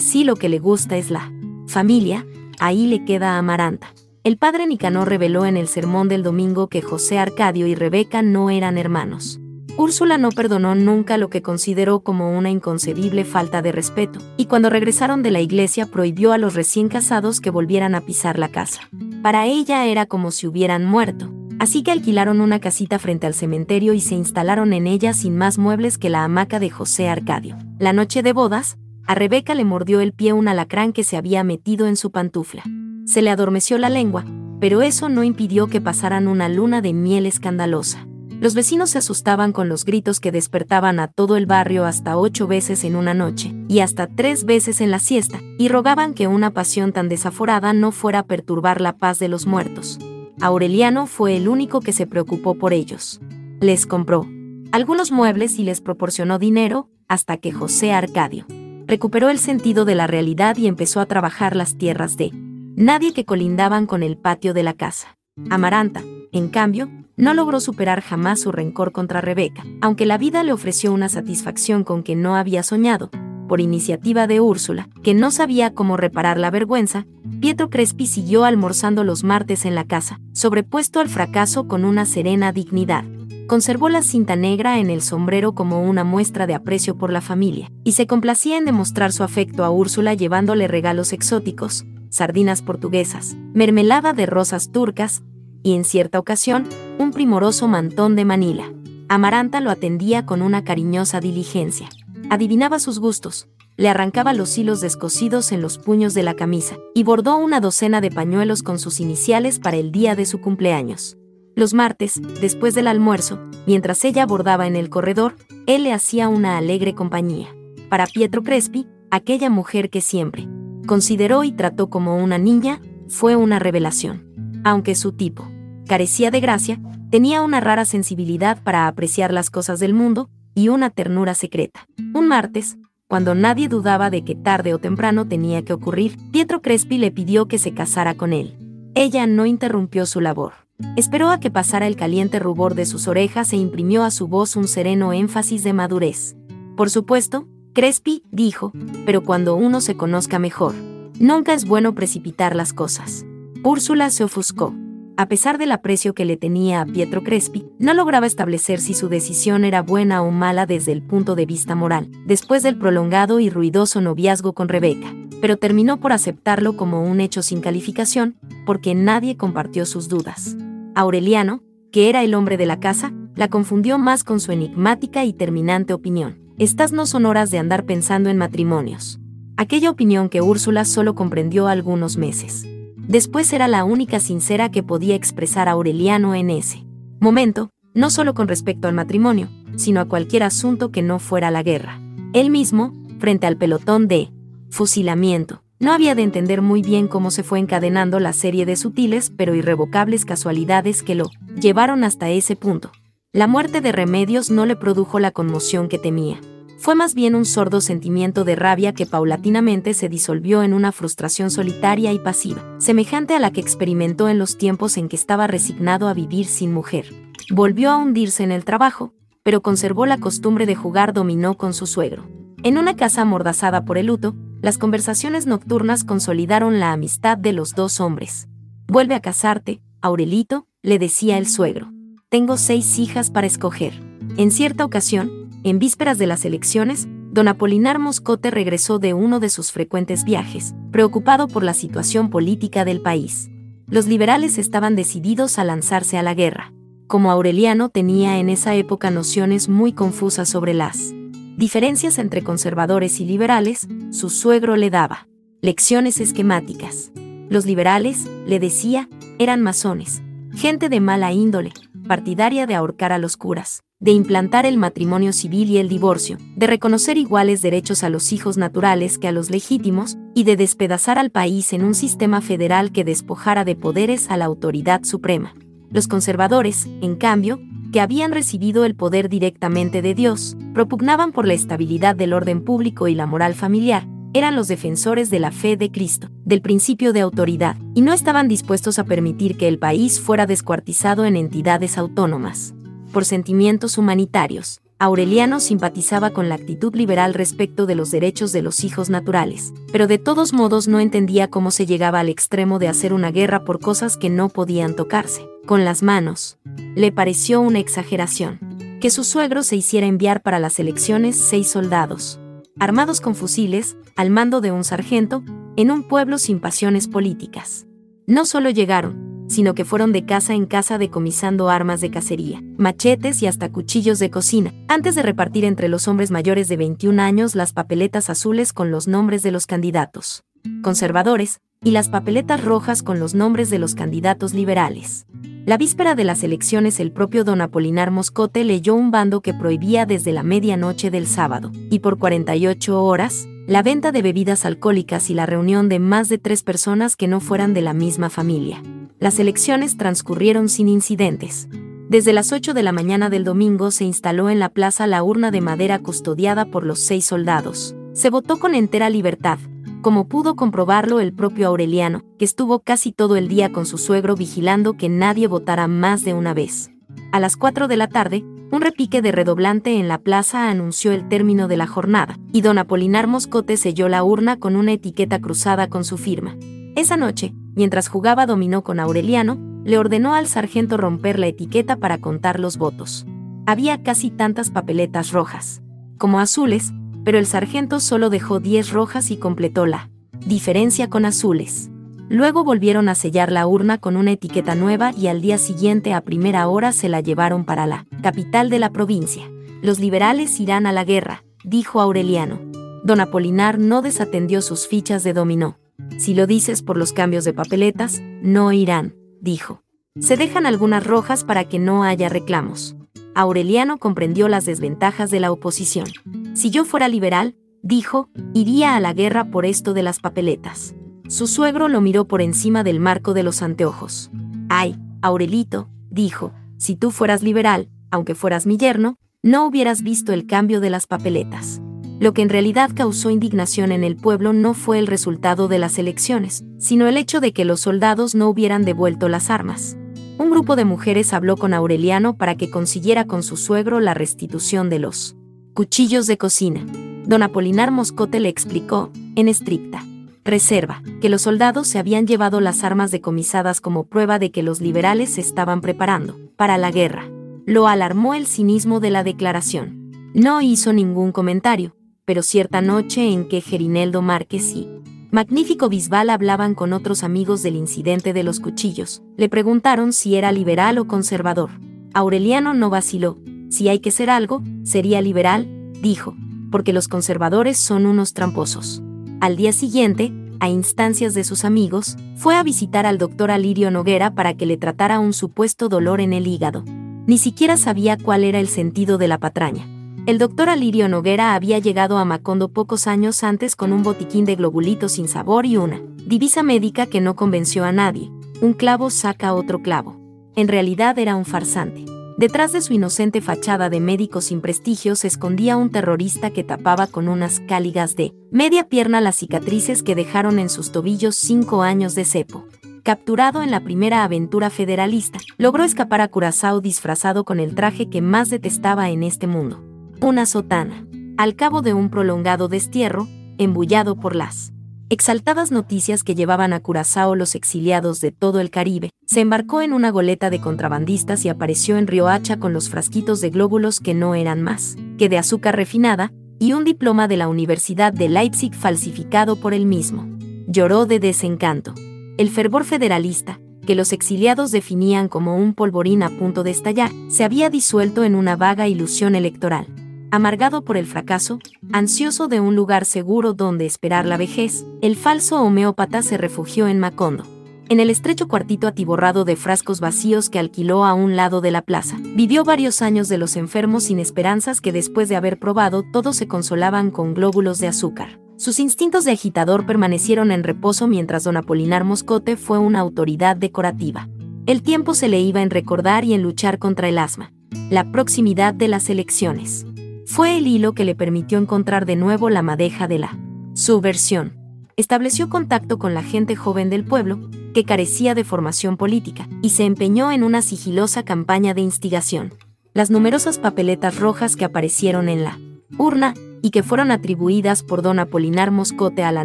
sí 0.00 0.24
lo 0.24 0.36
que 0.36 0.48
le 0.48 0.58
gusta 0.58 0.96
es 0.96 1.10
la 1.10 1.30
familia, 1.66 2.26
ahí 2.58 2.86
le 2.86 3.04
queda 3.04 3.36
Amaranta. 3.36 3.88
El 4.26 4.38
padre 4.38 4.66
Nicanor 4.66 5.08
reveló 5.08 5.46
en 5.46 5.56
el 5.56 5.68
sermón 5.68 6.08
del 6.08 6.24
domingo 6.24 6.66
que 6.66 6.82
José 6.82 7.16
Arcadio 7.16 7.68
y 7.68 7.76
Rebeca 7.76 8.22
no 8.22 8.50
eran 8.50 8.76
hermanos. 8.76 9.38
Úrsula 9.78 10.18
no 10.18 10.30
perdonó 10.30 10.74
nunca 10.74 11.16
lo 11.16 11.30
que 11.30 11.42
consideró 11.42 12.00
como 12.00 12.36
una 12.36 12.50
inconcebible 12.50 13.24
falta 13.24 13.62
de 13.62 13.70
respeto, 13.70 14.18
y 14.36 14.46
cuando 14.46 14.68
regresaron 14.68 15.22
de 15.22 15.30
la 15.30 15.40
iglesia 15.40 15.86
prohibió 15.86 16.32
a 16.32 16.38
los 16.38 16.54
recién 16.54 16.88
casados 16.88 17.40
que 17.40 17.50
volvieran 17.50 17.94
a 17.94 18.00
pisar 18.00 18.36
la 18.36 18.48
casa. 18.48 18.80
Para 19.22 19.46
ella 19.46 19.86
era 19.86 20.06
como 20.06 20.32
si 20.32 20.48
hubieran 20.48 20.84
muerto, 20.84 21.30
así 21.60 21.84
que 21.84 21.92
alquilaron 21.92 22.40
una 22.40 22.58
casita 22.58 22.98
frente 22.98 23.28
al 23.28 23.34
cementerio 23.34 23.92
y 23.92 24.00
se 24.00 24.16
instalaron 24.16 24.72
en 24.72 24.88
ella 24.88 25.14
sin 25.14 25.38
más 25.38 25.56
muebles 25.56 25.98
que 25.98 26.10
la 26.10 26.24
hamaca 26.24 26.58
de 26.58 26.70
José 26.70 27.08
Arcadio. 27.08 27.56
La 27.78 27.92
noche 27.92 28.24
de 28.24 28.32
bodas, 28.32 28.76
a 29.06 29.14
Rebeca 29.14 29.54
le 29.54 29.64
mordió 29.64 30.00
el 30.00 30.12
pie 30.12 30.32
un 30.32 30.48
alacrán 30.48 30.92
que 30.92 31.04
se 31.04 31.16
había 31.16 31.44
metido 31.44 31.86
en 31.86 31.94
su 31.94 32.10
pantufla. 32.10 32.64
Se 33.06 33.22
le 33.22 33.30
adormeció 33.30 33.78
la 33.78 33.88
lengua, 33.88 34.24
pero 34.60 34.82
eso 34.82 35.08
no 35.08 35.22
impidió 35.22 35.68
que 35.68 35.80
pasaran 35.80 36.26
una 36.26 36.48
luna 36.48 36.82
de 36.82 36.92
miel 36.92 37.24
escandalosa. 37.24 38.04
Los 38.40 38.54
vecinos 38.54 38.90
se 38.90 38.98
asustaban 38.98 39.52
con 39.52 39.68
los 39.68 39.84
gritos 39.84 40.18
que 40.18 40.32
despertaban 40.32 40.98
a 40.98 41.06
todo 41.06 41.36
el 41.36 41.46
barrio 41.46 41.84
hasta 41.84 42.18
ocho 42.18 42.48
veces 42.48 42.82
en 42.82 42.96
una 42.96 43.14
noche, 43.14 43.54
y 43.68 43.78
hasta 43.78 44.08
tres 44.08 44.44
veces 44.44 44.80
en 44.80 44.90
la 44.90 44.98
siesta, 44.98 45.40
y 45.56 45.68
rogaban 45.68 46.14
que 46.14 46.26
una 46.26 46.50
pasión 46.50 46.92
tan 46.92 47.08
desaforada 47.08 47.72
no 47.72 47.92
fuera 47.92 48.18
a 48.18 48.26
perturbar 48.26 48.80
la 48.80 48.98
paz 48.98 49.20
de 49.20 49.28
los 49.28 49.46
muertos. 49.46 50.00
Aureliano 50.40 51.06
fue 51.06 51.36
el 51.36 51.48
único 51.48 51.80
que 51.80 51.92
se 51.92 52.08
preocupó 52.08 52.56
por 52.56 52.72
ellos. 52.72 53.20
Les 53.60 53.86
compró 53.86 54.26
algunos 54.72 55.12
muebles 55.12 55.60
y 55.60 55.62
les 55.62 55.80
proporcionó 55.80 56.40
dinero, 56.40 56.90
hasta 57.06 57.36
que 57.36 57.52
José 57.52 57.92
Arcadio 57.92 58.46
recuperó 58.88 59.30
el 59.30 59.38
sentido 59.38 59.84
de 59.84 59.94
la 59.94 60.08
realidad 60.08 60.56
y 60.56 60.66
empezó 60.66 61.00
a 61.00 61.06
trabajar 61.06 61.54
las 61.54 61.78
tierras 61.78 62.16
de 62.16 62.32
nadie 62.76 63.14
que 63.14 63.24
colindaban 63.24 63.86
con 63.86 64.02
el 64.02 64.18
patio 64.18 64.52
de 64.52 64.62
la 64.62 64.74
casa. 64.74 65.16
Amaranta, 65.50 66.02
en 66.30 66.48
cambio, 66.48 66.90
no 67.16 67.32
logró 67.32 67.60
superar 67.60 68.02
jamás 68.02 68.40
su 68.40 68.52
rencor 68.52 68.92
contra 68.92 69.22
Rebeca, 69.22 69.64
aunque 69.80 70.04
la 70.04 70.18
vida 70.18 70.42
le 70.42 70.52
ofreció 70.52 70.92
una 70.92 71.08
satisfacción 71.08 71.84
con 71.84 72.02
que 72.02 72.14
no 72.14 72.36
había 72.36 72.62
soñado. 72.62 73.10
Por 73.48 73.60
iniciativa 73.60 74.26
de 74.26 74.40
Úrsula, 74.40 74.88
que 75.02 75.14
no 75.14 75.30
sabía 75.30 75.72
cómo 75.72 75.96
reparar 75.96 76.38
la 76.38 76.50
vergüenza, 76.50 77.06
Pietro 77.40 77.70
Crespi 77.70 78.06
siguió 78.06 78.44
almorzando 78.44 79.04
los 79.04 79.24
martes 79.24 79.64
en 79.64 79.74
la 79.74 79.84
casa, 79.84 80.20
sobrepuesto 80.32 81.00
al 81.00 81.08
fracaso 81.08 81.68
con 81.68 81.84
una 81.84 82.04
serena 82.04 82.52
dignidad. 82.52 83.04
Conservó 83.46 83.88
la 83.88 84.02
cinta 84.02 84.36
negra 84.36 84.80
en 84.80 84.90
el 84.90 85.00
sombrero 85.00 85.54
como 85.54 85.82
una 85.82 86.02
muestra 86.02 86.46
de 86.46 86.54
aprecio 86.54 86.98
por 86.98 87.12
la 87.12 87.20
familia, 87.20 87.70
y 87.84 87.92
se 87.92 88.06
complacía 88.06 88.58
en 88.58 88.64
demostrar 88.64 89.12
su 89.12 89.22
afecto 89.22 89.64
a 89.64 89.70
Úrsula 89.70 90.14
llevándole 90.14 90.66
regalos 90.66 91.12
exóticos, 91.12 91.86
sardinas 92.10 92.62
portuguesas, 92.62 93.36
mermelada 93.54 94.12
de 94.12 94.26
rosas 94.26 94.70
turcas 94.72 95.22
y, 95.62 95.74
en 95.74 95.84
cierta 95.84 96.18
ocasión, 96.18 96.68
un 96.98 97.10
primoroso 97.10 97.68
mantón 97.68 98.16
de 98.16 98.24
Manila. 98.24 98.72
Amaranta 99.08 99.60
lo 99.60 99.70
atendía 99.70 100.26
con 100.26 100.42
una 100.42 100.64
cariñosa 100.64 101.20
diligencia. 101.20 101.88
Adivinaba 102.30 102.78
sus 102.78 102.98
gustos, 102.98 103.48
le 103.76 103.88
arrancaba 103.88 104.32
los 104.32 104.56
hilos 104.56 104.80
descosidos 104.80 105.52
en 105.52 105.60
los 105.60 105.78
puños 105.78 106.14
de 106.14 106.22
la 106.22 106.34
camisa 106.34 106.76
y 106.94 107.04
bordó 107.04 107.36
una 107.36 107.60
docena 107.60 108.00
de 108.00 108.10
pañuelos 108.10 108.62
con 108.62 108.78
sus 108.78 109.00
iniciales 109.00 109.58
para 109.58 109.76
el 109.76 109.92
día 109.92 110.16
de 110.16 110.26
su 110.26 110.40
cumpleaños. 110.40 111.18
Los 111.54 111.74
martes, 111.74 112.20
después 112.40 112.74
del 112.74 112.86
almuerzo, 112.86 113.38
mientras 113.66 114.04
ella 114.04 114.26
bordaba 114.26 114.66
en 114.66 114.76
el 114.76 114.90
corredor, 114.90 115.36
él 115.66 115.84
le 115.84 115.92
hacía 115.92 116.28
una 116.28 116.58
alegre 116.58 116.94
compañía. 116.94 117.48
Para 117.88 118.06
Pietro 118.06 118.42
Crespi, 118.42 118.86
aquella 119.10 119.50
mujer 119.50 119.90
que 119.90 120.00
siempre 120.00 120.48
consideró 120.86 121.44
y 121.44 121.52
trató 121.52 121.90
como 121.90 122.16
una 122.16 122.38
niña, 122.38 122.80
fue 123.08 123.36
una 123.36 123.58
revelación. 123.58 124.62
Aunque 124.64 124.94
su 124.94 125.12
tipo 125.12 125.46
carecía 125.86 126.30
de 126.30 126.40
gracia, 126.40 126.80
tenía 127.10 127.42
una 127.42 127.60
rara 127.60 127.84
sensibilidad 127.84 128.62
para 128.62 128.88
apreciar 128.88 129.32
las 129.32 129.50
cosas 129.50 129.78
del 129.78 129.94
mundo 129.94 130.30
y 130.54 130.68
una 130.68 130.90
ternura 130.90 131.34
secreta. 131.34 131.86
Un 132.14 132.28
martes, 132.28 132.76
cuando 133.08 133.34
nadie 133.34 133.68
dudaba 133.68 134.10
de 134.10 134.24
que 134.24 134.34
tarde 134.34 134.74
o 134.74 134.78
temprano 134.78 135.28
tenía 135.28 135.62
que 135.62 135.72
ocurrir, 135.72 136.16
Pietro 136.32 136.60
Crespi 136.60 136.98
le 136.98 137.12
pidió 137.12 137.46
que 137.46 137.58
se 137.58 137.72
casara 137.72 138.14
con 138.14 138.32
él. 138.32 138.56
Ella 138.94 139.26
no 139.26 139.46
interrumpió 139.46 140.06
su 140.06 140.20
labor. 140.20 140.54
Esperó 140.96 141.30
a 141.30 141.38
que 141.38 141.50
pasara 141.50 141.86
el 141.86 141.96
caliente 141.96 142.38
rubor 142.38 142.74
de 142.74 142.84
sus 142.84 143.06
orejas 143.06 143.52
e 143.52 143.56
imprimió 143.56 144.02
a 144.02 144.10
su 144.10 144.26
voz 144.26 144.56
un 144.56 144.66
sereno 144.66 145.12
énfasis 145.12 145.62
de 145.62 145.72
madurez. 145.72 146.36
Por 146.76 146.90
supuesto, 146.90 147.46
Crespi 147.76 148.22
dijo, 148.32 148.72
pero 149.04 149.22
cuando 149.22 149.54
uno 149.54 149.82
se 149.82 149.98
conozca 149.98 150.38
mejor, 150.38 150.74
nunca 151.20 151.52
es 151.52 151.66
bueno 151.66 151.94
precipitar 151.94 152.56
las 152.56 152.72
cosas. 152.72 153.26
Úrsula 153.62 154.08
se 154.08 154.24
ofuscó. 154.24 154.74
A 155.18 155.28
pesar 155.28 155.58
del 155.58 155.72
aprecio 155.72 156.14
que 156.14 156.24
le 156.24 156.38
tenía 156.38 156.80
a 156.80 156.86
Pietro 156.86 157.22
Crespi, 157.22 157.66
no 157.78 157.92
lograba 157.92 158.26
establecer 158.26 158.80
si 158.80 158.94
su 158.94 159.10
decisión 159.10 159.62
era 159.62 159.82
buena 159.82 160.22
o 160.22 160.30
mala 160.30 160.64
desde 160.64 160.92
el 160.92 161.02
punto 161.02 161.34
de 161.34 161.44
vista 161.44 161.74
moral, 161.74 162.10
después 162.24 162.62
del 162.62 162.78
prolongado 162.78 163.40
y 163.40 163.50
ruidoso 163.50 164.00
noviazgo 164.00 164.54
con 164.54 164.70
Rebeca, 164.70 165.14
pero 165.42 165.58
terminó 165.58 166.00
por 166.00 166.12
aceptarlo 166.12 166.78
como 166.78 167.02
un 167.02 167.20
hecho 167.20 167.42
sin 167.42 167.60
calificación, 167.60 168.36
porque 168.64 168.94
nadie 168.94 169.36
compartió 169.36 169.84
sus 169.84 170.08
dudas. 170.08 170.56
Aureliano, 170.94 171.62
que 171.92 172.08
era 172.08 172.24
el 172.24 172.32
hombre 172.32 172.56
de 172.56 172.64
la 172.64 172.80
casa, 172.80 173.12
la 173.34 173.48
confundió 173.48 173.98
más 173.98 174.24
con 174.24 174.40
su 174.40 174.50
enigmática 174.50 175.26
y 175.26 175.34
terminante 175.34 175.92
opinión. 175.92 176.45
Estas 176.58 176.90
no 176.90 177.04
son 177.04 177.26
horas 177.26 177.50
de 177.50 177.58
andar 177.58 177.84
pensando 177.84 178.30
en 178.30 178.38
matrimonios. 178.38 179.20
Aquella 179.58 179.90
opinión 179.90 180.30
que 180.30 180.40
Úrsula 180.40 180.86
solo 180.86 181.14
comprendió 181.14 181.68
algunos 181.68 182.16
meses. 182.16 182.66
Después 182.96 183.52
era 183.52 183.68
la 183.68 183.84
única 183.84 184.20
sincera 184.20 184.70
que 184.70 184.82
podía 184.82 185.14
expresar 185.14 185.68
Aureliano 185.68 186.34
en 186.34 186.48
ese 186.48 186.86
momento, 187.20 187.70
no 187.92 188.08
solo 188.08 188.32
con 188.32 188.48
respecto 188.48 188.88
al 188.88 188.94
matrimonio, 188.94 189.48
sino 189.76 190.00
a 190.00 190.06
cualquier 190.06 190.44
asunto 190.44 190.90
que 190.90 191.02
no 191.02 191.18
fuera 191.18 191.50
la 191.50 191.62
guerra. 191.62 192.00
Él 192.32 192.50
mismo, 192.50 192.94
frente 193.18 193.46
al 193.46 193.58
pelotón 193.58 194.08
de 194.08 194.30
fusilamiento, 194.70 195.62
no 195.78 195.92
había 195.92 196.14
de 196.14 196.22
entender 196.22 196.62
muy 196.62 196.80
bien 196.80 197.06
cómo 197.06 197.30
se 197.30 197.42
fue 197.42 197.58
encadenando 197.58 198.18
la 198.18 198.32
serie 198.32 198.64
de 198.64 198.76
sutiles 198.76 199.30
pero 199.30 199.54
irrevocables 199.54 200.24
casualidades 200.24 201.02
que 201.02 201.16
lo 201.16 201.28
llevaron 201.60 202.02
hasta 202.02 202.30
ese 202.30 202.56
punto. 202.56 202.92
La 203.36 203.46
muerte 203.46 203.82
de 203.82 203.92
Remedios 203.92 204.50
no 204.50 204.64
le 204.64 204.76
produjo 204.76 205.18
la 205.18 205.30
conmoción 205.30 205.88
que 205.88 205.98
temía. 205.98 206.40
Fue 206.78 206.94
más 206.94 207.14
bien 207.14 207.34
un 207.34 207.44
sordo 207.44 207.82
sentimiento 207.82 208.44
de 208.44 208.56
rabia 208.56 208.94
que 208.94 209.04
paulatinamente 209.04 209.92
se 209.92 210.08
disolvió 210.08 210.62
en 210.62 210.72
una 210.72 210.90
frustración 210.90 211.50
solitaria 211.50 212.14
y 212.14 212.18
pasiva, 212.18 212.62
semejante 212.78 213.34
a 213.34 213.38
la 213.38 213.50
que 213.50 213.60
experimentó 213.60 214.30
en 214.30 214.38
los 214.38 214.56
tiempos 214.56 214.96
en 214.96 215.10
que 215.10 215.16
estaba 215.16 215.46
resignado 215.46 216.08
a 216.08 216.14
vivir 216.14 216.46
sin 216.46 216.72
mujer. 216.72 217.12
Volvió 217.50 217.90
a 217.90 217.98
hundirse 217.98 218.42
en 218.42 218.52
el 218.52 218.64
trabajo, 218.64 219.12
pero 219.42 219.60
conservó 219.60 220.06
la 220.06 220.16
costumbre 220.16 220.64
de 220.64 220.74
jugar 220.74 221.12
dominó 221.12 221.58
con 221.58 221.74
su 221.74 221.86
suegro. 221.86 222.26
En 222.62 222.78
una 222.78 222.96
casa 222.96 223.20
amordazada 223.20 223.84
por 223.84 223.98
el 223.98 224.06
luto, 224.06 224.34
las 224.62 224.78
conversaciones 224.78 225.46
nocturnas 225.46 226.04
consolidaron 226.04 226.80
la 226.80 226.92
amistad 226.92 227.36
de 227.36 227.52
los 227.52 227.74
dos 227.74 228.00
hombres. 228.00 228.48
Vuelve 228.86 229.14
a 229.14 229.20
casarte, 229.20 229.82
Aurelito, 230.00 230.66
le 230.80 230.98
decía 230.98 231.36
el 231.36 231.46
suegro. 231.46 231.95
Tengo 232.36 232.58
seis 232.58 232.98
hijas 232.98 233.30
para 233.30 233.46
escoger. 233.46 233.94
En 234.36 234.50
cierta 234.50 234.84
ocasión, 234.84 235.48
en 235.64 235.78
vísperas 235.78 236.18
de 236.18 236.26
las 236.26 236.44
elecciones, 236.44 237.08
don 237.32 237.48
Apolinar 237.48 237.98
Moscote 237.98 238.50
regresó 238.50 238.98
de 238.98 239.14
uno 239.14 239.40
de 239.40 239.48
sus 239.48 239.72
frecuentes 239.72 240.22
viajes, 240.22 240.74
preocupado 240.90 241.48
por 241.48 241.62
la 241.62 241.72
situación 241.72 242.28
política 242.28 242.84
del 242.84 243.00
país. 243.00 243.48
Los 243.86 244.06
liberales 244.06 244.58
estaban 244.58 244.96
decididos 244.96 245.58
a 245.58 245.64
lanzarse 245.64 246.18
a 246.18 246.22
la 246.22 246.34
guerra. 246.34 246.74
Como 247.06 247.30
Aureliano 247.30 247.88
tenía 247.88 248.38
en 248.38 248.50
esa 248.50 248.74
época 248.74 249.10
nociones 249.10 249.70
muy 249.70 249.94
confusas 249.94 250.46
sobre 250.46 250.74
las 250.74 251.14
diferencias 251.56 252.18
entre 252.18 252.44
conservadores 252.44 253.18
y 253.18 253.24
liberales, 253.24 253.88
su 254.10 254.28
suegro 254.28 254.76
le 254.76 254.90
daba 254.90 255.26
lecciones 255.62 256.20
esquemáticas. 256.20 257.12
Los 257.48 257.64
liberales, 257.64 258.28
le 258.46 258.60
decía, 258.60 259.08
eran 259.38 259.62
masones, 259.62 260.20
gente 260.54 260.90
de 260.90 261.00
mala 261.00 261.32
índole, 261.32 261.72
partidaria 262.06 262.66
de 262.66 262.74
ahorcar 262.74 263.12
a 263.12 263.18
los 263.18 263.36
curas, 263.36 263.82
de 263.98 264.12
implantar 264.12 264.66
el 264.66 264.76
matrimonio 264.76 265.32
civil 265.32 265.70
y 265.70 265.78
el 265.78 265.88
divorcio, 265.88 266.38
de 266.56 266.66
reconocer 266.66 267.18
iguales 267.18 267.62
derechos 267.62 268.04
a 268.04 268.10
los 268.10 268.32
hijos 268.32 268.56
naturales 268.56 269.18
que 269.18 269.28
a 269.28 269.32
los 269.32 269.50
legítimos, 269.50 270.18
y 270.34 270.44
de 270.44 270.56
despedazar 270.56 271.18
al 271.18 271.30
país 271.30 271.72
en 271.72 271.84
un 271.84 271.94
sistema 271.94 272.40
federal 272.40 272.92
que 272.92 273.04
despojara 273.04 273.64
de 273.64 273.76
poderes 273.76 274.30
a 274.30 274.36
la 274.36 274.44
autoridad 274.44 275.04
suprema. 275.04 275.54
Los 275.90 276.08
conservadores, 276.08 276.86
en 277.00 277.16
cambio, 277.16 277.60
que 277.92 278.00
habían 278.00 278.32
recibido 278.32 278.84
el 278.84 278.94
poder 278.94 279.28
directamente 279.28 280.02
de 280.02 280.14
Dios, 280.14 280.56
propugnaban 280.74 281.32
por 281.32 281.46
la 281.46 281.54
estabilidad 281.54 282.16
del 282.16 282.32
orden 282.32 282.62
público 282.62 283.08
y 283.08 283.14
la 283.14 283.26
moral 283.26 283.54
familiar, 283.54 284.06
eran 284.38 284.54
los 284.56 284.68
defensores 284.68 285.30
de 285.30 285.40
la 285.40 285.50
fe 285.50 285.76
de 285.76 285.90
Cristo, 285.90 286.28
del 286.44 286.60
principio 286.60 287.12
de 287.12 287.20
autoridad, 287.20 287.76
y 287.94 288.02
no 288.02 288.12
estaban 288.12 288.48
dispuestos 288.48 288.98
a 288.98 289.04
permitir 289.04 289.56
que 289.56 289.68
el 289.68 289.78
país 289.78 290.20
fuera 290.20 290.46
descuartizado 290.46 291.24
en 291.24 291.36
entidades 291.36 291.96
autónomas. 291.96 292.74
Por 293.12 293.24
sentimientos 293.24 293.96
humanitarios, 293.96 294.82
Aureliano 294.98 295.60
simpatizaba 295.60 296.30
con 296.30 296.48
la 296.48 296.54
actitud 296.54 296.94
liberal 296.94 297.34
respecto 297.34 297.84
de 297.84 297.94
los 297.94 298.10
derechos 298.10 298.52
de 298.52 298.62
los 298.62 298.82
hijos 298.82 299.10
naturales, 299.10 299.74
pero 299.92 300.06
de 300.06 300.16
todos 300.16 300.54
modos 300.54 300.88
no 300.88 301.00
entendía 301.00 301.48
cómo 301.48 301.70
se 301.70 301.84
llegaba 301.84 302.20
al 302.20 302.30
extremo 302.30 302.78
de 302.78 302.88
hacer 302.88 303.12
una 303.12 303.30
guerra 303.30 303.64
por 303.64 303.78
cosas 303.78 304.16
que 304.16 304.30
no 304.30 304.48
podían 304.48 304.96
tocarse, 304.96 305.46
con 305.66 305.84
las 305.84 306.02
manos. 306.02 306.58
Le 306.94 307.12
pareció 307.12 307.60
una 307.60 307.78
exageración. 307.78 308.58
Que 309.00 309.10
su 309.10 309.24
suegro 309.24 309.62
se 309.62 309.76
hiciera 309.76 310.06
enviar 310.06 310.40
para 310.40 310.58
las 310.58 310.78
elecciones 310.78 311.36
seis 311.36 311.68
soldados, 311.68 312.40
armados 312.78 313.20
con 313.20 313.34
fusiles, 313.34 313.96
al 314.16 314.30
mando 314.30 314.60
de 314.60 314.72
un 314.72 314.84
sargento, 314.84 315.42
en 315.76 315.90
un 315.90 316.02
pueblo 316.02 316.38
sin 316.38 316.60
pasiones 316.60 317.08
políticas. 317.08 317.86
No 318.26 318.44
solo 318.46 318.70
llegaron, 318.70 319.46
sino 319.48 319.74
que 319.74 319.84
fueron 319.84 320.12
de 320.12 320.24
casa 320.24 320.54
en 320.54 320.66
casa 320.66 320.98
decomisando 320.98 321.68
armas 321.68 322.00
de 322.00 322.10
cacería, 322.10 322.62
machetes 322.76 323.42
y 323.42 323.46
hasta 323.46 323.70
cuchillos 323.70 324.18
de 324.18 324.30
cocina, 324.30 324.74
antes 324.88 325.14
de 325.14 325.22
repartir 325.22 325.64
entre 325.64 325.88
los 325.88 326.08
hombres 326.08 326.30
mayores 326.30 326.68
de 326.68 326.76
21 326.76 327.22
años 327.22 327.54
las 327.54 327.72
papeletas 327.72 328.30
azules 328.30 328.72
con 328.72 328.90
los 328.90 329.06
nombres 329.06 329.42
de 329.42 329.52
los 329.52 329.66
candidatos 329.66 330.42
conservadores 330.82 331.60
y 331.82 331.90
las 331.90 332.08
papeletas 332.08 332.64
rojas 332.64 333.02
con 333.02 333.18
los 333.18 333.34
nombres 333.34 333.70
de 333.70 333.78
los 333.78 333.94
candidatos 333.94 334.54
liberales. 334.54 335.26
La 335.66 335.76
víspera 335.76 336.14
de 336.14 336.24
las 336.24 336.44
elecciones 336.44 337.00
el 337.00 337.10
propio 337.10 337.42
don 337.42 337.60
Apolinar 337.60 338.10
Moscote 338.10 338.62
leyó 338.62 338.94
un 338.94 339.10
bando 339.10 339.40
que 339.40 339.52
prohibía 339.52 340.06
desde 340.06 340.32
la 340.32 340.42
medianoche 340.42 341.10
del 341.10 341.26
sábado, 341.26 341.72
y 341.90 341.98
por 341.98 342.18
48 342.18 343.02
horas, 343.02 343.48
la 343.66 343.82
venta 343.82 344.12
de 344.12 344.22
bebidas 344.22 344.64
alcohólicas 344.64 345.28
y 345.28 345.34
la 345.34 345.44
reunión 345.44 345.88
de 345.88 345.98
más 345.98 346.28
de 346.28 346.38
tres 346.38 346.62
personas 346.62 347.16
que 347.16 347.26
no 347.26 347.40
fueran 347.40 347.74
de 347.74 347.82
la 347.82 347.94
misma 347.94 348.30
familia. 348.30 348.80
Las 349.18 349.40
elecciones 349.40 349.96
transcurrieron 349.96 350.68
sin 350.68 350.88
incidentes. 350.88 351.68
Desde 352.08 352.32
las 352.32 352.52
8 352.52 352.72
de 352.72 352.84
la 352.84 352.92
mañana 352.92 353.28
del 353.28 353.42
domingo 353.42 353.90
se 353.90 354.04
instaló 354.04 354.50
en 354.50 354.60
la 354.60 354.68
plaza 354.68 355.08
la 355.08 355.24
urna 355.24 355.50
de 355.50 355.60
madera 355.60 355.98
custodiada 355.98 356.66
por 356.66 356.86
los 356.86 357.00
seis 357.00 357.24
soldados. 357.24 357.96
Se 358.12 358.30
votó 358.30 358.60
con 358.60 358.76
entera 358.76 359.10
libertad, 359.10 359.58
como 360.06 360.28
pudo 360.28 360.54
comprobarlo 360.54 361.18
el 361.18 361.32
propio 361.32 361.66
Aureliano, 361.66 362.22
que 362.38 362.44
estuvo 362.44 362.78
casi 362.78 363.10
todo 363.10 363.34
el 363.34 363.48
día 363.48 363.72
con 363.72 363.86
su 363.86 363.98
suegro 363.98 364.36
vigilando 364.36 364.92
que 364.92 365.08
nadie 365.08 365.48
votara 365.48 365.88
más 365.88 366.22
de 366.22 366.32
una 366.32 366.54
vez. 366.54 366.92
A 367.32 367.40
las 367.40 367.56
4 367.56 367.88
de 367.88 367.96
la 367.96 368.06
tarde, 368.06 368.44
un 368.70 368.82
repique 368.82 369.20
de 369.20 369.32
redoblante 369.32 369.98
en 369.98 370.06
la 370.06 370.18
plaza 370.18 370.70
anunció 370.70 371.10
el 371.10 371.26
término 371.26 371.66
de 371.66 371.76
la 371.76 371.88
jornada, 371.88 372.38
y 372.52 372.60
don 372.60 372.78
Apolinar 372.78 373.26
Moscote 373.26 373.76
selló 373.76 374.08
la 374.08 374.22
urna 374.22 374.60
con 374.60 374.76
una 374.76 374.92
etiqueta 374.92 375.40
cruzada 375.40 375.88
con 375.88 376.04
su 376.04 376.18
firma. 376.18 376.56
Esa 376.94 377.16
noche, 377.16 377.52
mientras 377.74 378.06
jugaba 378.06 378.46
dominó 378.46 378.84
con 378.84 379.00
Aureliano, 379.00 379.58
le 379.82 379.98
ordenó 379.98 380.34
al 380.34 380.46
sargento 380.46 380.96
romper 380.96 381.40
la 381.40 381.48
etiqueta 381.48 381.96
para 381.96 382.18
contar 382.18 382.60
los 382.60 382.76
votos. 382.76 383.26
Había 383.66 384.04
casi 384.04 384.30
tantas 384.30 384.70
papeletas 384.70 385.32
rojas 385.32 385.82
como 386.16 386.40
azules, 386.40 386.92
pero 387.26 387.40
el 387.40 387.46
sargento 387.46 387.98
solo 387.98 388.30
dejó 388.30 388.60
10 388.60 388.92
rojas 388.92 389.32
y 389.32 389.36
completó 389.36 389.84
la 389.84 390.10
diferencia 390.46 391.10
con 391.10 391.24
azules. 391.24 391.90
Luego 392.28 392.62
volvieron 392.62 393.08
a 393.08 393.16
sellar 393.16 393.50
la 393.50 393.66
urna 393.66 393.98
con 393.98 394.16
una 394.16 394.30
etiqueta 394.30 394.76
nueva 394.76 395.10
y 395.10 395.26
al 395.26 395.40
día 395.40 395.58
siguiente 395.58 396.14
a 396.14 396.20
primera 396.20 396.68
hora 396.68 396.92
se 396.92 397.08
la 397.08 397.20
llevaron 397.20 397.64
para 397.64 397.88
la 397.88 398.06
capital 398.22 398.70
de 398.70 398.78
la 398.78 398.90
provincia. 398.90 399.42
Los 399.82 399.98
liberales 399.98 400.60
irán 400.60 400.86
a 400.86 400.92
la 400.92 401.02
guerra, 401.02 401.42
dijo 401.64 402.00
Aureliano. 402.00 402.60
Don 403.02 403.18
Apolinar 403.18 403.80
no 403.80 404.02
desatendió 404.02 404.62
sus 404.62 404.86
fichas 404.86 405.24
de 405.24 405.32
dominó. 405.32 405.80
Si 406.18 406.32
lo 406.32 406.46
dices 406.46 406.80
por 406.80 406.96
los 406.96 407.12
cambios 407.12 407.44
de 407.44 407.52
papeletas, 407.52 408.22
no 408.40 408.70
irán, 408.70 409.16
dijo. 409.40 409.82
Se 410.20 410.36
dejan 410.36 410.64
algunas 410.64 411.04
rojas 411.04 411.42
para 411.42 411.64
que 411.64 411.80
no 411.80 412.04
haya 412.04 412.28
reclamos. 412.28 412.94
Aureliano 413.36 413.98
comprendió 413.98 414.48
las 414.48 414.64
desventajas 414.64 415.30
de 415.30 415.40
la 415.40 415.52
oposición. 415.52 416.06
Si 416.54 416.70
yo 416.70 416.86
fuera 416.86 417.06
liberal, 417.06 417.54
dijo, 417.82 418.30
iría 418.54 418.96
a 418.96 419.00
la 419.00 419.12
guerra 419.12 419.50
por 419.50 419.66
esto 419.66 419.92
de 419.92 420.02
las 420.02 420.20
papeletas. 420.20 420.94
Su 421.28 421.46
suegro 421.46 421.88
lo 421.88 422.00
miró 422.00 422.26
por 422.26 422.40
encima 422.40 422.82
del 422.82 422.98
marco 422.98 423.34
de 423.34 423.42
los 423.42 423.60
anteojos. 423.60 424.30
Ay, 424.70 424.98
Aurelito, 425.20 425.90
dijo, 426.10 426.54
si 426.78 426.96
tú 426.96 427.10
fueras 427.10 427.42
liberal, 427.42 427.90
aunque 428.10 428.34
fueras 428.34 428.64
mi 428.64 428.78
yerno, 428.78 429.18
no 429.42 429.66
hubieras 429.66 430.00
visto 430.00 430.32
el 430.32 430.46
cambio 430.46 430.80
de 430.80 430.88
las 430.88 431.06
papeletas. 431.06 431.82
Lo 432.18 432.32
que 432.32 432.40
en 432.40 432.48
realidad 432.48 432.90
causó 432.94 433.28
indignación 433.28 433.92
en 433.92 434.02
el 434.02 434.16
pueblo 434.16 434.54
no 434.54 434.72
fue 434.72 434.98
el 434.98 435.06
resultado 435.06 435.68
de 435.68 435.78
las 435.78 435.98
elecciones, 435.98 436.64
sino 436.78 437.06
el 437.06 437.18
hecho 437.18 437.40
de 437.40 437.52
que 437.52 437.66
los 437.66 437.80
soldados 437.80 438.34
no 438.34 438.48
hubieran 438.48 438.86
devuelto 438.86 439.28
las 439.28 439.50
armas. 439.50 439.98
Un 440.38 440.50
grupo 440.50 440.76
de 440.76 440.84
mujeres 440.84 441.32
habló 441.32 441.56
con 441.56 441.72
Aureliano 441.72 442.36
para 442.36 442.56
que 442.56 442.70
consiguiera 442.70 443.26
con 443.26 443.42
su 443.42 443.56
suegro 443.56 444.00
la 444.00 444.12
restitución 444.12 444.90
de 444.90 444.98
los 444.98 445.34
cuchillos 445.72 446.26
de 446.26 446.36
cocina. 446.36 446.84
Don 447.24 447.42
Apolinar 447.42 447.90
Moscote 447.90 448.38
le 448.38 448.48
explicó, 448.48 449.10
en 449.34 449.48
estricta 449.48 450.04
reserva, 450.46 451.02
que 451.20 451.28
los 451.28 451.42
soldados 451.42 451.88
se 451.88 451.98
habían 451.98 452.26
llevado 452.26 452.60
las 452.60 452.84
armas 452.84 453.10
decomisadas 453.10 453.80
como 453.80 454.04
prueba 454.04 454.38
de 454.38 454.50
que 454.50 454.62
los 454.62 454.80
liberales 454.80 455.34
se 455.34 455.40
estaban 455.40 455.80
preparando 455.80 456.38
para 456.56 456.78
la 456.78 456.90
guerra. 456.90 457.28
Lo 457.66 457.88
alarmó 457.88 458.32
el 458.32 458.46
cinismo 458.46 459.00
de 459.00 459.10
la 459.10 459.24
declaración. 459.24 460.12
No 460.34 460.60
hizo 460.60 460.92
ningún 460.92 461.32
comentario, 461.32 461.96
pero 462.24 462.42
cierta 462.42 462.80
noche 462.80 463.32
en 463.32 463.48
que 463.48 463.60
Gerineldo 463.60 464.22
Márquez 464.22 464.72
y 464.74 464.88
Magnífico 465.30 465.88
Bisbal 465.88 466.30
hablaban 466.30 466.74
con 466.74 466.92
otros 466.92 467.24
amigos 467.24 467.62
del 467.62 467.74
incidente 467.74 468.32
de 468.32 468.44
los 468.44 468.60
cuchillos, 468.60 469.22
le 469.36 469.48
preguntaron 469.48 470.12
si 470.12 470.36
era 470.36 470.52
liberal 470.52 470.98
o 470.98 471.06
conservador. 471.06 471.70
Aureliano 472.14 472.74
no 472.74 472.90
vaciló, 472.90 473.36
si 473.68 473.88
hay 473.88 473.98
que 473.98 474.12
ser 474.12 474.30
algo, 474.30 474.62
sería 474.84 475.20
liberal, 475.20 475.68
dijo, 476.00 476.36
porque 476.70 476.92
los 476.92 477.08
conservadores 477.08 477.76
son 477.76 478.06
unos 478.06 478.34
tramposos. 478.34 479.02
Al 479.40 479.56
día 479.56 479.72
siguiente, 479.72 480.32
a 480.60 480.68
instancias 480.68 481.34
de 481.34 481.44
sus 481.44 481.64
amigos, 481.64 482.16
fue 482.36 482.54
a 482.54 482.62
visitar 482.62 483.04
al 483.04 483.18
doctor 483.18 483.50
Alirio 483.50 483.90
Noguera 483.90 484.34
para 484.34 484.54
que 484.54 484.66
le 484.66 484.76
tratara 484.76 485.18
un 485.18 485.32
supuesto 485.32 485.88
dolor 485.88 486.20
en 486.20 486.32
el 486.32 486.46
hígado. 486.46 486.84
Ni 487.26 487.38
siquiera 487.38 487.76
sabía 487.76 488.16
cuál 488.16 488.44
era 488.44 488.60
el 488.60 488.68
sentido 488.68 489.18
de 489.18 489.28
la 489.28 489.38
patraña. 489.38 489.95
El 490.26 490.38
doctor 490.38 490.68
Alirio 490.68 491.08
Noguera 491.08 491.54
había 491.54 491.78
llegado 491.78 492.18
a 492.18 492.24
Macondo 492.24 492.66
pocos 492.66 493.06
años 493.06 493.44
antes 493.44 493.76
con 493.76 493.92
un 493.92 494.02
botiquín 494.02 494.44
de 494.44 494.56
globulitos 494.56 495.12
sin 495.12 495.28
sabor 495.28 495.66
y 495.66 495.76
una 495.76 496.00
divisa 496.26 496.64
médica 496.64 497.06
que 497.06 497.20
no 497.20 497.36
convenció 497.36 497.84
a 497.84 497.92
nadie. 497.92 498.32
Un 498.60 498.72
clavo 498.72 499.10
saca 499.10 499.54
otro 499.54 499.82
clavo. 499.82 500.20
En 500.56 500.66
realidad 500.66 501.16
era 501.20 501.36
un 501.36 501.44
farsante. 501.44 502.04
Detrás 502.38 502.72
de 502.72 502.80
su 502.80 502.92
inocente 502.92 503.40
fachada 503.40 503.88
de 503.88 504.00
médico 504.00 504.40
sin 504.40 504.60
prestigio 504.60 505.14
se 505.14 505.28
escondía 505.28 505.76
un 505.76 505.90
terrorista 505.90 506.50
que 506.50 506.64
tapaba 506.64 507.06
con 507.06 507.28
unas 507.28 507.60
cáligas 507.60 508.16
de 508.16 508.34
media 508.50 508.88
pierna 508.88 509.20
las 509.20 509.36
cicatrices 509.36 510.02
que 510.02 510.16
dejaron 510.16 510.58
en 510.58 510.70
sus 510.70 510.90
tobillos 510.90 511.36
cinco 511.36 511.84
años 511.84 512.16
de 512.16 512.24
cepo. 512.24 512.64
Capturado 513.04 513.62
en 513.62 513.70
la 513.70 513.84
primera 513.84 514.24
aventura 514.24 514.70
federalista, 514.70 515.38
logró 515.56 515.84
escapar 515.84 516.20
a 516.20 516.26
Curazao 516.26 516.80
disfrazado 516.80 517.44
con 517.44 517.60
el 517.60 517.76
traje 517.76 518.10
que 518.10 518.22
más 518.22 518.50
detestaba 518.50 519.08
en 519.10 519.22
este 519.22 519.46
mundo 519.46 519.85
una 520.20 520.46
sotana. 520.46 521.06
Al 521.36 521.56
cabo 521.56 521.82
de 521.82 521.92
un 521.92 522.08
prolongado 522.08 522.68
destierro, 522.68 523.28
embullado 523.58 524.16
por 524.16 524.34
las 524.34 524.72
exaltadas 525.08 525.70
noticias 525.70 526.24
que 526.24 526.34
llevaban 526.34 526.72
a 526.72 526.80
Curazao 526.80 527.36
los 527.36 527.54
exiliados 527.54 528.20
de 528.20 528.32
todo 528.32 528.58
el 528.58 528.70
Caribe, 528.70 529.10
se 529.26 529.40
embarcó 529.40 529.82
en 529.82 529.92
una 529.92 530.10
goleta 530.10 530.50
de 530.50 530.60
contrabandistas 530.60 531.44
y 531.44 531.48
apareció 531.48 531.96
en 531.96 532.06
Riohacha 532.06 532.58
con 532.58 532.72
los 532.72 532.88
frasquitos 532.88 533.40
de 533.40 533.50
glóbulos 533.50 534.00
que 534.00 534.14
no 534.14 534.34
eran 534.34 534.62
más 534.62 534.96
que 535.18 535.28
de 535.28 535.38
azúcar 535.38 535.76
refinada, 535.76 536.32
y 536.58 536.72
un 536.72 536.84
diploma 536.84 537.28
de 537.28 537.36
la 537.36 537.48
Universidad 537.48 538.12
de 538.14 538.30
Leipzig 538.30 538.74
falsificado 538.74 539.56
por 539.56 539.74
él 539.74 539.84
mismo. 539.84 540.26
Lloró 540.66 541.04
de 541.04 541.20
desencanto. 541.20 541.94
El 542.38 542.48
fervor 542.48 542.84
federalista, 542.84 543.60
que 543.86 543.94
los 543.94 544.12
exiliados 544.12 544.70
definían 544.70 545.28
como 545.28 545.56
un 545.56 545.74
polvorín 545.74 546.22
a 546.22 546.30
punto 546.30 546.62
de 546.62 546.70
estallar, 546.70 547.10
se 547.28 547.44
había 547.44 547.68
disuelto 547.68 548.24
en 548.24 548.34
una 548.34 548.56
vaga 548.56 548.88
ilusión 548.88 549.34
electoral 549.34 549.86
amargado 550.30 550.84
por 550.84 550.96
el 550.96 551.06
fracaso, 551.06 551.58
ansioso 551.92 552.48
de 552.48 552.60
un 552.60 552.76
lugar 552.76 553.04
seguro 553.04 553.52
donde 553.52 553.86
esperar 553.86 554.26
la 554.26 554.36
vejez, 554.36 554.84
el 555.00 555.16
falso 555.16 555.62
homeópata 555.62 556.22
se 556.22 556.36
refugió 556.36 556.88
en 556.88 556.98
Macondo. 556.98 557.44
En 557.88 558.00
el 558.00 558.10
estrecho 558.10 558.48
cuartito 558.48 558.88
atiborrado 558.88 559.44
de 559.44 559.54
frascos 559.54 560.00
vacíos 560.00 560.50
que 560.50 560.58
alquiló 560.58 561.04
a 561.04 561.14
un 561.14 561.36
lado 561.36 561.60
de 561.60 561.70
la 561.70 561.82
plaza, 561.82 562.16
vivió 562.34 562.64
varios 562.64 563.00
años 563.00 563.28
de 563.28 563.38
los 563.38 563.56
enfermos 563.56 564.04
sin 564.04 564.18
esperanzas 564.18 564.80
que 564.80 564.92
después 564.92 565.28
de 565.28 565.36
haber 565.36 565.58
probado 565.58 566.02
todos 566.02 566.36
se 566.36 566.48
consolaban 566.48 567.10
con 567.10 567.34
glóbulos 567.34 567.78
de 567.78 567.86
azúcar. 567.86 568.40
Sus 568.56 568.80
instintos 568.80 569.24
de 569.24 569.32
agitador 569.32 569.86
permanecieron 569.86 570.50
en 570.50 570.64
reposo 570.64 571.06
mientras 571.06 571.44
don 571.44 571.56
Apolinar 571.56 572.04
Moscote 572.04 572.56
fue 572.56 572.78
una 572.78 573.00
autoridad 573.00 573.54
decorativa. 573.54 574.28
El 574.66 574.82
tiempo 574.82 575.14
se 575.14 575.28
le 575.28 575.40
iba 575.40 575.62
en 575.62 575.70
recordar 575.70 576.24
y 576.24 576.34
en 576.34 576.42
luchar 576.42 576.78
contra 576.78 577.08
el 577.08 577.18
asma. 577.18 577.52
La 577.90 578.10
proximidad 578.10 578.74
de 578.74 578.88
las 578.88 579.10
elecciones 579.10 579.86
fue 580.26 580.58
el 580.58 580.66
hilo 580.66 580.92
que 580.92 581.04
le 581.04 581.14
permitió 581.14 581.56
encontrar 581.56 582.04
de 582.04 582.16
nuevo 582.16 582.50
la 582.50 582.60
madeja 582.60 583.06
de 583.08 583.20
la 583.20 583.38
subversión. 583.74 584.54
Estableció 584.96 585.48
contacto 585.48 585.98
con 585.98 586.14
la 586.14 586.22
gente 586.22 586.56
joven 586.56 586.90
del 586.90 587.04
pueblo, 587.04 587.48
que 587.72 587.84
carecía 587.84 588.34
de 588.34 588.42
formación 588.42 588.96
política, 588.96 589.48
y 589.62 589.70
se 589.70 589.84
empeñó 589.84 590.32
en 590.32 590.42
una 590.42 590.62
sigilosa 590.62 591.22
campaña 591.22 591.74
de 591.74 591.82
instigación. 591.82 592.54
Las 592.92 593.10
numerosas 593.10 593.58
papeletas 593.58 594.18
rojas 594.18 594.56
que 594.56 594.64
aparecieron 594.64 595.28
en 595.28 595.44
la 595.44 595.58
urna 595.98 596.34
y 596.62 596.70
que 596.70 596.82
fueron 596.82 597.10
atribuidas 597.10 597.82
por 597.82 598.02
don 598.02 598.18
Apolinar 598.18 598.70
Moscote 598.70 599.22
a 599.22 599.30
la 599.30 599.44